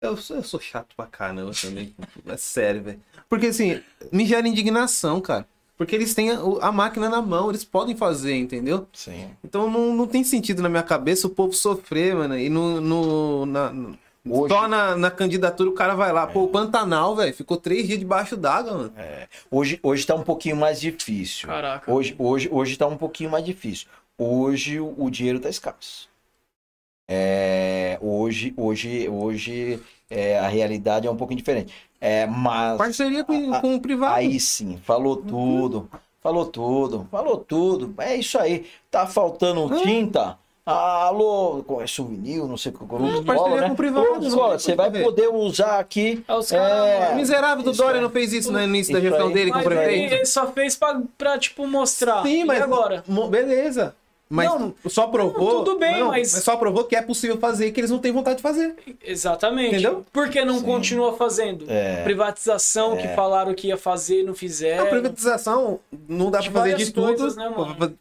eu, 0.00 0.16
sou, 0.16 0.36
eu 0.36 0.42
sou 0.42 0.58
chato 0.60 0.94
pra 0.96 1.06
caramba 1.06 1.52
também. 1.60 1.94
É 2.26 2.36
sério, 2.36 2.82
velho. 2.82 3.00
Porque 3.28 3.46
assim, 3.46 3.80
me 4.10 4.26
gera 4.26 4.46
indignação, 4.48 5.20
cara. 5.20 5.46
Porque 5.78 5.94
eles 5.96 6.14
têm 6.14 6.30
a, 6.30 6.38
a 6.60 6.70
máquina 6.70 7.08
na 7.08 7.22
mão, 7.22 7.48
eles 7.48 7.64
podem 7.64 7.96
fazer, 7.96 8.36
entendeu? 8.36 8.86
Sim. 8.92 9.30
Então 9.42 9.70
não, 9.70 9.94
não 9.94 10.06
tem 10.06 10.22
sentido 10.22 10.62
na 10.62 10.68
minha 10.68 10.82
cabeça 10.82 11.26
o 11.26 11.30
povo 11.30 11.52
sofrer, 11.52 12.14
mano. 12.14 12.38
E 12.38 12.48
no. 12.48 12.80
no 12.80 13.46
na, 13.46 13.70
no- 13.70 13.98
Hoje- 14.24 14.54
Só 14.54 14.68
na, 14.68 14.96
na 14.96 15.10
candidatura 15.10 15.68
o 15.68 15.72
cara 15.72 15.96
vai 15.96 16.12
lá. 16.12 16.28
Pô, 16.28 16.44
o 16.44 16.48
Pantanal, 16.48 17.16
velho, 17.16 17.34
ficou 17.34 17.56
três 17.56 17.88
dias 17.88 17.98
debaixo 17.98 18.36
d'água, 18.36 18.72
mano. 18.72 18.92
Hoje, 19.50 19.80
hoje 19.82 20.06
tá 20.06 20.14
um 20.14 20.22
pouquinho 20.22 20.54
mais 20.54 20.80
difícil. 20.80 21.48
Caraca. 21.48 21.90
Hoje, 21.92 22.14
hoje, 22.16 22.48
hoje 22.52 22.76
tá 22.76 22.86
um 22.86 22.96
pouquinho 22.96 23.28
mais 23.30 23.44
difícil. 23.44 23.88
Hoje 24.18 24.78
o, 24.80 25.10
dinheiro 25.10 25.40
tá 25.40 25.48
escasso. 25.48 26.08
É, 27.10 27.98
hoje, 28.00 28.54
hoje, 28.56 29.08
hoje 29.08 29.80
é, 30.08 30.38
a 30.38 30.48
realidade 30.48 31.06
é 31.06 31.10
um 31.10 31.16
pouquinho 31.16 31.38
diferente. 31.38 31.72
É, 32.00 32.26
mas 32.26 32.78
Parceria 32.78 33.24
com, 33.24 33.52
a- 33.54 33.60
com 33.60 33.74
o 33.74 33.80
privado. 33.80 34.14
Aí 34.14 34.38
sim, 34.40 34.78
falou 34.84 35.16
tudo, 35.16 35.88
falou 36.22 36.46
tudo, 36.46 37.06
falou 37.10 37.36
tudo. 37.38 37.94
É 37.98 38.16
isso 38.16 38.38
aí. 38.38 38.66
Tá 38.90 39.06
faltando 39.06 39.68
tinta? 39.82 40.38
Alô, 40.64 41.64
é 41.80 41.86
souvenir, 41.88 42.38
não 42.46 42.56
sei 42.56 42.70
o 42.70 42.78
que. 42.78 42.84
Não, 42.94 43.24
parceria 43.24 43.66
com 43.66 43.72
o 43.72 43.76
privado, 43.76 44.24
Ô, 44.24 44.28
escola, 44.28 44.58
você 44.60 44.76
vai 44.76 44.90
ver. 44.90 45.02
poder 45.02 45.26
usar 45.28 45.80
aqui. 45.80 46.24
É, 46.26 46.34
os 46.34 46.48
caras, 46.48 46.86
É, 46.86 47.08
O 47.12 47.16
miserável 47.16 47.64
do 47.64 47.72
Dória 47.72 48.00
não 48.00 48.10
fez 48.10 48.32
isso 48.32 48.52
no 48.52 48.62
início 48.62 48.92
da 48.94 49.00
gestão 49.00 49.26
aí. 49.26 49.34
dele 49.34 49.50
com 49.50 49.58
o 49.58 49.64
prefeito. 49.64 50.14
ele 50.14 50.24
só 50.24 50.52
fez 50.52 50.76
pra, 50.76 51.02
pra 51.18 51.36
tipo, 51.36 51.66
mostrar. 51.66 52.22
Sim, 52.22 52.44
mas 52.44 52.60
E 52.60 52.62
agora? 52.62 53.02
beleza. 53.28 53.94
Mas 54.34 54.48
Não, 54.48 54.74
só 54.86 55.06
provou. 55.08 55.56
não, 55.58 55.64
tudo 55.64 55.78
bem, 55.78 56.00
não, 56.00 56.08
mas- 56.08 56.30
só 56.30 56.56
provou 56.56 56.84
que 56.84 56.96
é 56.96 57.02
possível 57.02 57.36
fazer 57.36 57.66
e 57.66 57.70
que 57.72 57.78
eles 57.78 57.90
não 57.90 57.98
têm 57.98 58.10
vontade 58.12 58.36
de 58.36 58.42
fazer. 58.42 58.74
Exatamente. 59.04 59.74
Entendeu? 59.74 60.06
Por 60.10 60.30
que 60.30 60.42
não 60.42 60.58
Sim. 60.58 60.64
continua 60.64 61.14
fazendo? 61.18 61.66
É. 61.68 62.02
Privatização 62.02 62.96
que 62.96 63.08
falaram 63.08 63.54
que 63.54 63.68
ia 63.68 63.76
fazer, 63.76 64.22
não 64.22 64.32
A 64.32 64.34
fizeram. 64.34 64.86
privatização 64.86 65.80
não 66.08 66.30
dá 66.30 66.38
pra 66.42 66.50
fazer 66.50 66.68
de 66.68 66.70
várias 66.70 66.90
tudo. 66.92 67.06
coisas, 67.08 67.36
né? 67.36 67.52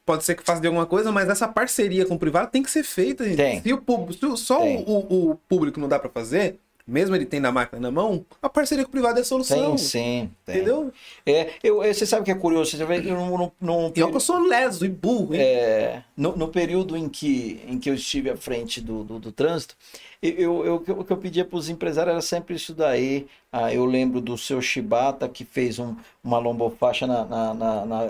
Pode 0.05 0.23
ser 0.23 0.35
que 0.35 0.43
faça 0.43 0.61
de 0.61 0.67
alguma 0.67 0.85
coisa, 0.85 1.11
mas 1.11 1.27
essa 1.27 1.49
parceria 1.49 2.05
com 2.05 2.15
o 2.15 2.19
privado 2.19 2.49
tem 2.49 2.63
que 2.63 2.71
ser 2.71 2.83
feita, 2.83 3.25
gente. 3.25 3.35
Tem. 3.35 3.61
Se 3.61 3.73
o 3.73 3.77
público, 3.81 4.13
se 4.13 4.25
o- 4.25 4.37
só 4.37 4.59
Tem. 4.61 4.85
o, 4.87 5.31
o 5.31 5.35
público 5.49 5.79
não 5.81 5.89
dá 5.89 5.99
pra 5.99 6.09
fazer, 6.09 6.55
mesmo 6.91 7.15
ele 7.15 7.25
tendo 7.25 7.45
a 7.47 7.51
máquina 7.51 7.79
na 7.81 7.91
mão, 7.91 8.25
a 8.41 8.49
parceria 8.49 8.83
com 8.83 8.89
o 8.89 8.91
privado 8.91 9.17
é 9.17 9.21
a 9.21 9.25
solução. 9.25 9.69
Tem 9.75 9.77
sim. 9.77 10.29
Tem. 10.45 10.57
Entendeu? 10.57 10.91
É, 11.25 11.49
eu, 11.63 11.83
eu- 11.83 11.93
você 11.93 12.05
sabe 12.05 12.21
o 12.21 12.25
que 12.25 12.31
é 12.31 12.35
curioso? 12.35 12.71
Você 12.71 12.85
vê 12.85 12.97
eu 12.99 13.15
não, 13.59 13.87
E 13.87 13.91
que 13.93 14.01
eu 14.01 14.19
sou 14.19 14.39
leso 14.39 14.85
e 14.85 14.89
burro, 14.89 15.33
hein? 15.35 15.41
É, 15.41 16.03
no, 16.15 16.35
no 16.35 16.47
período 16.49 16.97
em 16.97 17.07
que, 17.09 17.61
em 17.67 17.79
que 17.79 17.89
eu 17.89 17.93
estive 17.95 18.29
à 18.29 18.37
frente 18.37 18.81
do, 18.81 19.03
do, 19.03 19.19
do 19.19 19.31
trânsito, 19.31 19.75
eu, 20.21 20.65
eu, 20.65 20.83
eu- 20.87 20.99
o 20.99 21.03
que 21.03 21.11
eu 21.11 21.17
pedia 21.17 21.43
para 21.45 21.57
os 21.57 21.69
empresários 21.69 22.11
era 22.13 22.21
sempre 22.21 22.55
isso 22.55 22.73
daí. 22.73 23.27
Ah, 23.51 23.73
eu 23.73 23.85
lembro 23.85 24.21
do 24.21 24.37
seu 24.37 24.61
Shibata, 24.61 25.27
que 25.27 25.43
fez 25.43 25.77
um, 25.79 25.95
uma 26.23 26.37
lombofaixa 26.37 27.05
na, 27.05 27.25
na, 27.25 27.53
na, 27.53 27.85
na, 27.85 28.07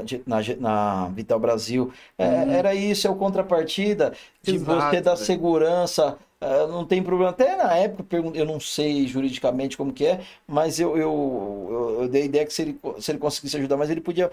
na- 0.60 1.08
Vital 1.10 1.40
Brasil. 1.40 1.92
É, 2.18 2.26
Era 2.58 2.76
isso, 2.76 3.08
é 3.08 3.10
o 3.10 3.16
contrapartida 3.16 4.14
de 4.44 4.56
Exato, 4.56 4.82
você 4.82 5.02
dar 5.02 5.16
velho. 5.16 5.26
segurança. 5.26 6.18
Ah, 6.42 6.68
não 6.68 6.86
tem 6.86 7.02
problema. 7.04 7.30
Até 7.32 7.56
na 7.56 7.76
época, 7.78 8.18
eu 8.18 8.46
não 8.46 8.60
sei 8.60 9.08
juridicamente 9.08 9.78
como 9.78 9.94
que 9.94 10.06
é, 10.06 10.22
mas 10.48 10.80
eu, 10.80 10.98
eu, 10.98 11.98
eu, 12.02 12.08
dei 12.10 12.24
a 12.24 12.26
ideia 12.26 12.46
que 12.46 12.54
se 12.54 12.62
ele, 12.64 12.80
se 13.00 13.12
ele 13.12 13.20
conseguisse 13.20 13.58
ajudar, 13.58 13.78
mas 13.78 13.90
ele 13.90 14.02
podia 14.02 14.32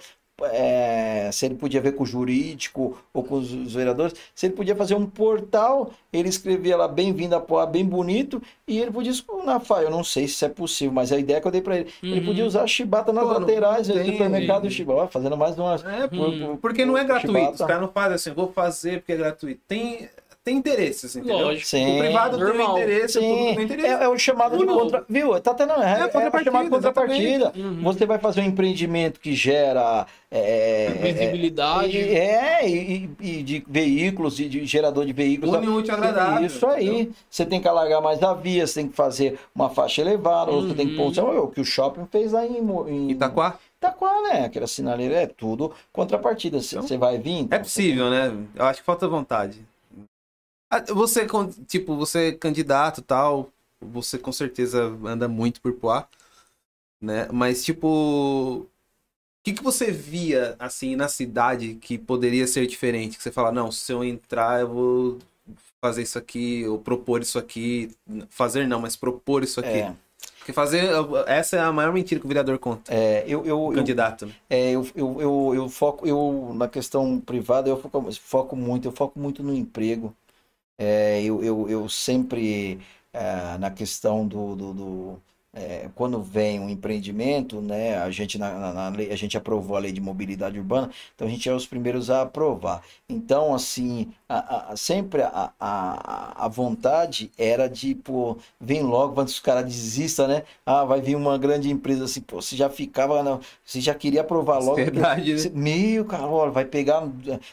é, 0.53 1.31
se 1.33 1.47
ele 1.47 1.57
podia 1.57 1.81
ver 1.81 1.93
com 1.93 2.05
o 2.05 2.07
jurídico 2.07 2.97
ou 3.13 3.25
com 3.25 3.35
os, 3.37 3.53
os 3.53 3.75
vereadores, 3.75 4.15
se 4.35 4.47
ele 4.47 4.55
podia 4.55 4.77
fazer 4.77 4.95
um 4.95 5.05
portal, 5.05 5.91
ele 6.13 6.29
escrevia 6.29 6.77
lá 6.77 6.87
bem-vindo 6.87 7.35
a 7.35 7.41
Poá, 7.41 7.67
bem 7.67 7.85
bonito, 7.85 8.41
e 8.67 8.79
ele 8.79 8.91
podia 8.93 9.11
isso 9.11 9.25
na 9.45 9.59
FA. 9.59 9.83
Eu 9.83 9.91
não 9.91 10.05
sei 10.05 10.29
se 10.29 10.35
isso 10.35 10.45
é 10.45 10.49
possível, 10.49 10.93
mas 10.93 11.11
a 11.11 11.19
ideia 11.19 11.41
que 11.41 11.47
eu 11.49 11.51
dei 11.51 11.61
para 11.61 11.79
ele, 11.79 11.91
ele 12.03 12.21
Uhum. 12.21 12.27
podia 12.27 12.47
usar 12.47 12.63
a 12.63 12.67
chibata 12.69 13.13
nas 13.13 13.25
Pô, 13.25 13.33
laterais 13.33 13.89
do 13.89 13.95
tem, 13.95 14.13
supermercado. 14.13 14.71
Chibata, 14.71 15.09
fazendo 15.09 15.37
mais 15.37 15.55
de 15.57 15.61
umas. 15.61 15.85
É, 15.85 16.07
por- 16.07 16.33
por- 16.39 16.57
porque 16.59 16.85
não 16.85 16.97
é 16.97 17.03
gratuito. 17.05 17.33
Chibata. 17.37 17.53
Os 17.55 17.59
caras 17.69 17.83
não 17.83 17.89
fazem 17.89 18.15
assim, 18.15 18.31
vou 18.33 18.53
fazer 18.53 19.01
porque 19.01 19.13
é 19.13 19.17
gratuito. 19.17 19.61
Tem, 19.67 20.09
tem 20.49 20.57
interesses, 20.57 21.15
entendeu? 21.15 21.39
Lógico. 21.39 21.67
Sim. 21.67 21.97
O 21.97 21.99
privado 21.99 22.39
Normal. 22.39 22.75
tem 22.75 22.83
um 22.83 22.87
interesse, 22.89 23.19
o 23.19 23.21
público 23.23 23.49
Sim, 23.49 23.55
tem 23.55 23.65
interesse. 23.65 23.87
é, 23.89 24.05
é 24.05 24.09
o 24.09 24.19
chamado 24.19 24.57
de 24.59 24.65
contra... 24.67 25.05
Viu? 25.09 25.41
Tá 25.41 25.55
tendo. 25.55 25.73
É, 25.75 26.01
é, 26.01 26.07
o 26.07 26.09
contrapartida, 26.11 26.45
chamado 26.45 26.65
de 26.65 26.71
contrapartida. 26.71 27.53
Uhum. 27.57 27.83
Você 27.83 28.07
vai 28.07 28.19
fazer 28.19 28.41
um 28.41 28.45
empreendimento 28.45 29.21
que 29.21 29.35
gera. 29.35 30.07
É, 30.31 30.87
é, 30.87 31.13
Visibilidade. 31.13 31.97
E- 31.97 32.15
É, 32.15 32.69
e, 32.69 33.11
e 33.21 33.43
de 33.43 33.65
veículos, 33.69 34.39
e 34.41 34.49
de 34.49 34.65
gerador 34.67 35.05
de 35.07 35.13
veículos. 35.13 35.55
Une 35.55 35.69
o 35.69 35.77
útil 35.77 35.95
ao 35.95 35.99
agradável, 36.01 36.47
Isso 36.47 36.67
aí. 36.67 36.87
entendeu? 36.89 37.13
Você 37.31 37.47
tem 37.47 37.61
que 37.61 37.69
alargar 37.69 38.01
mais 38.03 38.23
a 38.23 38.35
via, 38.35 38.67
você 38.67 38.81
tem 38.81 38.89
que 38.89 38.97
fazer 38.97 39.39
uma 39.55 39.71
faixa 39.71 40.01
elevada, 40.03 40.51
ou 40.51 40.67
você 40.67 40.75
tem 40.75 40.89
que 40.89 40.97
pôr. 40.97 41.07
Uhum. 41.19 41.33
É 41.37 41.41
o 41.41 41.49
que 41.49 41.61
o 41.61 41.65
shopping 41.65 42.07
fez 42.11 42.33
lá 42.33 42.45
em, 42.47 42.59
em 42.89 43.11
Itaquá? 43.11 43.59
Itaquá, 43.79 44.11
né? 44.23 44.45
Aquela 44.47 44.67
sinaleira 44.67 45.15
é 45.15 45.27
tudo 45.27 45.73
contrapartida. 45.93 46.61
Você 46.61 46.77
Então, 46.79 46.99
vai 46.99 47.17
vir. 47.19 47.37
É 47.37 47.41
então, 47.43 47.59
possível, 47.61 48.11
né? 48.11 48.33
Eu 48.55 48.65
acho 48.67 48.81
que 48.81 48.87
falta 48.87 49.07
vontade. 49.09 49.65
Ah, 50.71 50.81
Você, 50.93 51.27
con- 51.27 51.51
tipo, 51.67 51.97
você 51.97 52.29
é 52.29 52.33
candidato 52.33 53.01
e 53.01 53.05
tal, 53.05 53.51
você 53.81 54.19
com 54.19 54.33
certeza 54.33 54.85
anda 55.05 55.29
muito 55.29 55.61
por 55.61 55.73
Poá, 55.75 56.07
né? 57.01 57.29
Mas, 57.33 57.65
tipo, 57.65 57.89
o 57.89 58.69
que, 59.45 59.55
que 59.55 59.63
você 59.65 59.93
via, 59.93 60.57
assim, 60.59 60.97
na 60.97 61.09
cidade 61.09 61.77
que 61.77 61.99
poderia 61.99 62.47
ser 62.47 62.67
diferente? 62.67 63.17
Que 63.19 63.23
você 63.23 63.33
fala, 63.33 63.53
não, 63.53 63.73
se 63.73 63.93
eu 63.93 64.05
entrar, 64.05 64.61
eu 64.63 64.69
vou 64.69 65.19
fazer 65.81 66.03
isso 66.03 66.19
aqui, 66.19 66.67
ou 66.67 66.79
propor 66.79 67.23
isso 67.23 67.39
aqui. 67.39 67.91
Fazer 68.31 68.67
não, 68.69 68.81
mas 68.81 68.97
propor 68.97 69.45
isso 69.45 69.61
aqui. 69.61 69.69
É, 69.69 69.95
Porque 70.39 70.53
fazer, 70.53 70.91
essa 71.27 71.57
é 71.57 71.61
a 71.61 71.73
maior 71.73 71.93
mentira 71.93 72.21
que 72.21 72.27
o 72.27 72.29
vereador 72.29 72.59
conta. 72.59 72.93
é, 72.93 73.25
eu, 73.27 73.47
eu, 73.47 73.59
O 73.67 73.73
eu, 73.73 73.75
candidato. 73.75 74.27
né? 74.27 74.35
É, 74.51 74.73
eu, 74.73 74.87
eu, 74.97 75.21
eu, 75.21 75.55
eu 75.55 75.69
foco, 75.69 76.07
eu, 76.07 76.53
na 76.55 76.69
questão 76.69 77.21
privada, 77.21 77.69
eu 77.69 77.81
foco, 77.81 78.13
foco 78.13 78.57
muito, 78.57 78.89
eu 78.89 78.93
foco 78.93 79.19
muito 79.19 79.43
no 79.43 79.55
emprego. 79.55 80.15
É, 80.79 81.23
eu, 81.23 81.43
eu, 81.43 81.69
eu 81.69 81.89
sempre, 81.89 82.81
é, 83.13 83.59
na 83.59 83.71
questão 83.71 84.27
do, 84.27 84.55
do, 84.57 84.75
do, 84.75 85.23
é, 85.53 85.89
quando 85.95 86.23
vem 86.23 86.61
um 86.61 86.69
empreendimento, 86.69 87.61
né, 87.61 87.97
a 87.99 88.11
gente, 88.11 88.39
na, 88.39 88.53
na- 88.59 88.73
na 88.73 88.89
lei, 88.91 89.11
a 89.13 89.17
gente 89.17 89.37
aprovou 89.37 89.77
a 89.77 89.81
lei 89.81 89.93
de 89.93 90.01
mobilidade 90.01 90.59
urbana, 90.59 90.91
então 91.15 91.27
a 91.27 91.31
gente 91.31 91.49
é 91.49 91.55
os 91.55 91.67
primeiros 91.67 92.11
a 92.11 92.23
aprovar. 92.23 92.83
Então, 93.09 93.55
assim, 93.55 94.13
a, 94.29 94.73
a- 94.73 94.77
sempre 94.77 95.23
a, 95.23 95.53
a, 95.59 96.45
a 96.45 96.49
vontade 96.49 97.31
era 97.39 97.69
de, 97.69 97.95
pô, 97.95 98.37
vem 98.61 98.83
logo, 98.83 99.21
antes 99.21 99.35
que 99.35 99.41
os 99.41 99.45
caras 99.45 99.65
desistam, 99.65 100.29
né? 100.29 100.43
Ah, 100.65 100.85
vai 100.85 101.01
vir 101.01 101.17
uma 101.17 101.39
grande 101.39 101.71
empresa 101.71 102.05
assim, 102.05 102.21
pô, 102.21 102.41
você 102.43 102.55
já 102.57 102.69
ficava, 102.71 103.23
não, 103.23 103.41
você 103.65 103.81
já 103.81 103.95
queria 103.95 104.21
aprovar 104.21 104.59
logo. 104.59 104.83
porque 104.83 105.03
Verdade, 105.03 105.35
né? 105.35 105.43
você- 105.43 105.51
Meu, 105.51 106.05
cara, 106.05 106.27
olha, 106.27 106.51
vai 106.51 106.65
pegar, 106.65 107.03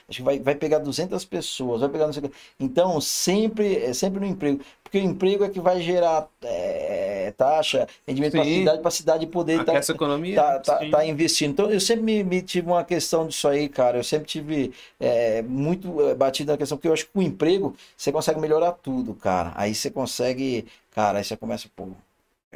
acho 0.08 0.18
que 0.18 0.22
vai, 0.24 0.40
vai 0.40 0.56
pegar 0.56 0.80
200 0.80 1.26
pessoas, 1.26 1.82
vai 1.82 1.90
pegar 1.90 2.06
não 2.08 2.14
sei 2.14 2.24
o 2.24 2.30
quê. 2.30 2.36
Então, 2.60 3.00
sempre, 3.02 3.78
é 3.78 3.94
sempre 3.94 4.20
no 4.20 4.26
emprego, 4.26 4.62
porque 4.96 5.00
o 5.00 5.02
emprego 5.02 5.44
é 5.44 5.50
que 5.50 5.60
vai 5.60 5.82
gerar 5.82 6.28
é, 6.42 7.34
taxa, 7.36 7.86
rendimento 8.08 8.32
para 8.32 8.42
a 8.42 8.46
cidade, 8.46 8.80
para 8.80 8.88
a 8.88 8.92
cidade 8.92 9.28
poder 9.28 9.60
estar 9.60 9.74
a 9.74 9.80
economia. 9.96 10.36
tá, 10.36 10.60
tá, 10.60 10.90
tá 10.90 11.06
investindo. 11.06 11.52
Então, 11.52 11.70
eu 11.70 11.82
sempre 11.82 12.04
me, 12.04 12.24
me 12.24 12.42
tive 12.42 12.68
uma 12.68 12.84
questão 12.84 13.28
disso 13.28 13.48
aí, 13.48 13.68
cara. 13.68 13.98
Eu 13.98 14.04
sempre 14.04 14.28
tive 14.28 14.72
é, 15.00 15.42
muito 15.42 16.02
é, 16.02 16.16
batido 16.16 16.52
na 16.52 16.58
questão, 16.58 16.78
porque 16.78 16.88
eu 16.88 16.94
acho 16.94 17.06
que 17.08 17.12
com 17.12 17.20
o 17.20 17.24
emprego 17.24 17.76
você 17.98 18.12
consegue 18.12 18.40
melhorar 18.40 18.72
tudo, 18.72 19.14
cara. 19.14 19.52
Aí 19.56 19.76
você 19.76 19.92
consegue, 19.92 20.66
cara, 20.92 21.18
aí 21.18 21.24
você 21.26 21.36
começa, 21.36 21.68
pô, 21.76 21.90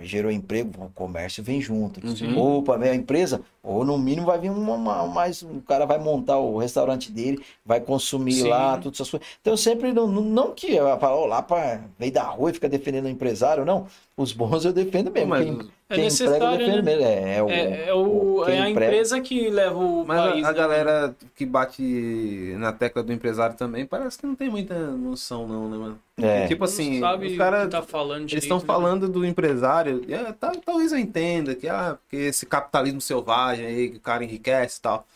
gerou 0.03 0.31
emprego, 0.31 0.71
o 0.85 0.89
comércio 0.89 1.43
vem 1.43 1.59
junto. 1.61 1.99
Uhum. 2.05 2.57
Opa, 2.59 2.77
vem 2.77 2.89
a 2.89 2.95
empresa, 2.95 3.41
ou 3.63 3.83
no 3.85 3.97
mínimo 3.97 4.25
vai 4.27 4.39
vir 4.39 4.49
uma, 4.51 4.73
uma- 4.73 5.07
mais, 5.07 5.43
um 5.43 5.59
cara 5.59 5.85
vai 5.85 5.97
montar 5.99 6.37
o 6.37 6.57
restaurante 6.57 7.11
dele, 7.11 7.43
vai 7.65 7.79
consumir 7.79 8.33
Sim. 8.33 8.49
lá, 8.49 8.77
tudo 8.77 8.93
essas 8.93 9.09
coisas. 9.09 9.27
Então, 9.41 9.55
sempre, 9.57 9.91
não, 9.93 10.07
não- 10.07 10.53
que 10.53 10.73
eu 10.75 10.97
falo, 10.99 11.21
ó, 11.21 11.25
lá 11.25 11.41
para 11.41 11.81
veio 11.97 12.11
da 12.11 12.23
rua 12.23 12.49
e 12.49 12.53
fica 12.53 12.69
defendendo 12.69 13.05
o 13.05 13.09
empresário, 13.09 13.65
não. 13.65 13.87
Os 14.21 14.33
bons 14.33 14.65
eu 14.65 14.73
defendo 14.73 15.09
mesmo. 15.09 15.29
Mas 15.29 15.45
Quem- 15.45 15.53
É 15.91 15.95
Quem 15.95 16.05
emprega 16.07 16.23
necessário, 16.29 16.57
defende 16.57 16.75
né? 16.75 16.81
mesmo. 16.83 17.03
É, 17.05 17.35
é 17.37 17.41
o, 17.43 17.49
É, 17.49 17.87
é, 17.87 17.93
o, 17.93 18.43
é 18.45 18.59
a 18.59 18.69
emprega. 18.69 18.91
empresa 18.91 19.21
que 19.21 19.49
leva 19.49 19.77
o 19.79 20.05
Mas 20.05 20.19
a- 20.19 20.29
país. 20.31 20.45
a, 20.45 20.51
né? 20.51 20.57
galera 20.57 21.15
que 21.35 21.45
bate 21.45 22.53
na 22.59 22.71
tecla 22.73 23.01
do 23.01 23.13
empresário 23.13 23.55
também 23.55 23.85
parece 23.85 24.19
que 24.19 24.27
não 24.27 24.35
tem 24.35 24.49
muita 24.49 24.75
noção, 24.77 25.47
não, 25.47 25.69
né, 25.69 25.77
mano? 25.77 25.99
É. 26.17 26.47
Tipo 26.47 26.65
assim, 26.65 27.01
os 27.01 27.33
o 27.33 27.37
caras. 27.37 27.69
tá 27.69 27.81
falando 27.81 28.19
Eles 28.19 28.27
direito, 28.31 28.43
estão 28.43 28.57
né? 28.59 28.63
falando 28.67 29.07
do 29.07 29.25
empresário. 29.25 30.03
e, 30.07 30.13
é, 30.13 30.31
tá- 30.33 30.51
talvez 30.65 30.91
eu 30.91 30.97
entenda 30.99 31.55
que, 31.55 31.67
ah, 31.69 31.97
porque 32.01 32.17
esse 32.25 32.45
capitalismo 32.45 32.99
selvagem 33.01 33.65
aí, 33.65 33.89
que 33.89 33.97
o 33.97 34.01
cara 34.01 34.23
enriquece 34.23 34.79
e 34.79 34.81
tal. 34.81 35.07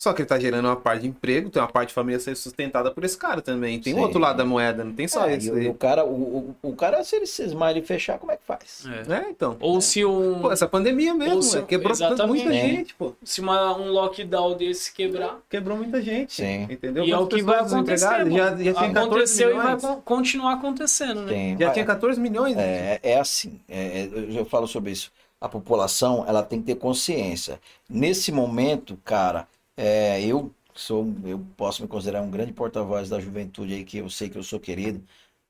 Só 0.00 0.12
que 0.12 0.22
ele 0.22 0.28
tá 0.28 0.38
gerando 0.38 0.66
uma 0.66 0.76
parte 0.76 1.02
de 1.02 1.08
emprego, 1.08 1.50
tem 1.50 1.60
uma 1.60 1.66
parte 1.68 1.88
de 1.88 1.94
família 1.94 2.20
ser 2.20 2.36
sustentada 2.36 2.88
por 2.92 3.02
esse 3.04 3.18
cara 3.18 3.42
também. 3.42 3.80
Tem 3.80 3.94
Sim. 3.94 3.98
outro 4.00 4.20
lado 4.20 4.36
da 4.36 4.44
moeda, 4.44 4.84
não 4.84 4.92
tem 4.92 5.08
só 5.08 5.26
É, 5.28 5.34
esse 5.34 5.48
e 5.48 5.66
o, 5.66 5.70
o 5.72 5.74
cara, 5.74 6.04
o, 6.04 6.54
o, 6.62 6.68
o 6.70 6.76
cara, 6.76 7.02
se 7.02 7.16
ele 7.16 7.26
cismar 7.26 7.76
e 7.76 7.82
fechar, 7.82 8.16
como 8.16 8.30
é 8.30 8.36
que 8.36 8.44
faz? 8.46 8.84
É. 9.08 9.12
É, 9.12 9.28
então. 9.28 9.56
Ou 9.58 9.80
se 9.80 10.04
um, 10.04 10.38
Pô, 10.40 10.52
essa 10.52 10.68
pandemia 10.68 11.12
mesmo, 11.14 11.42
se- 11.42 11.58
é, 11.58 11.62
quebrou 11.62 11.90
exatamente. 11.90 12.28
muita 12.44 12.54
É. 12.54 12.60
gente, 12.60 12.94
pô. 12.94 13.12
se 13.24 13.40
uma, 13.40 13.76
um 13.76 13.90
lockdown 13.90 14.56
desse 14.56 14.92
quebrar. 14.94 15.40
Quebrou 15.50 15.76
muita 15.76 16.00
gente. 16.00 16.32
Sim. 16.32 16.68
Entendeu? 16.70 17.04
E 17.04 17.10
é 17.10 17.18
o 17.18 17.26
que 17.26 17.42
vai 17.42 17.58
acontecer. 17.58 18.06
mano. 18.06 18.36
Já, 18.36 18.50
já 18.50 18.56
tinha 18.56 18.74
14 18.74 18.98
Aconteceu 19.00 19.50
e 19.50 19.54
vai 19.54 19.64
milhões. 19.64 19.82
con- 19.82 20.00
continuar 20.02 20.52
acontecendo, 20.52 21.22
né? 21.22 21.32
Tem, 21.32 21.58
Já 21.58 21.64
vai- 21.66 21.74
tinha 21.74 21.84
14 21.84 22.20
milhões. 22.20 22.56
É, 22.56 23.00
é 23.02 23.18
assim, 23.18 23.58
é, 23.68 24.02
é, 24.02 24.10
eu 24.38 24.44
falo 24.44 24.68
sobre 24.68 24.92
isso. 24.92 25.10
A 25.40 25.48
população, 25.48 26.24
ela 26.28 26.42
tem 26.44 26.60
que 26.60 26.66
ter 26.66 26.76
consciência. 26.76 27.58
Nesse 27.90 28.30
momento, 28.30 28.96
cara, 29.04 29.46
é, 29.78 30.20
eu 30.20 30.52
sou, 30.74 31.06
eu 31.24 31.38
posso 31.56 31.82
me 31.82 31.88
considerar 31.88 32.20
um 32.20 32.30
grande 32.30 32.52
porta-voz 32.52 33.08
da 33.08 33.20
juventude 33.20 33.74
aí, 33.74 33.84
que 33.84 33.98
eu 33.98 34.10
sei 34.10 34.28
que 34.28 34.36
eu 34.36 34.42
sou 34.42 34.58
querido. 34.58 35.02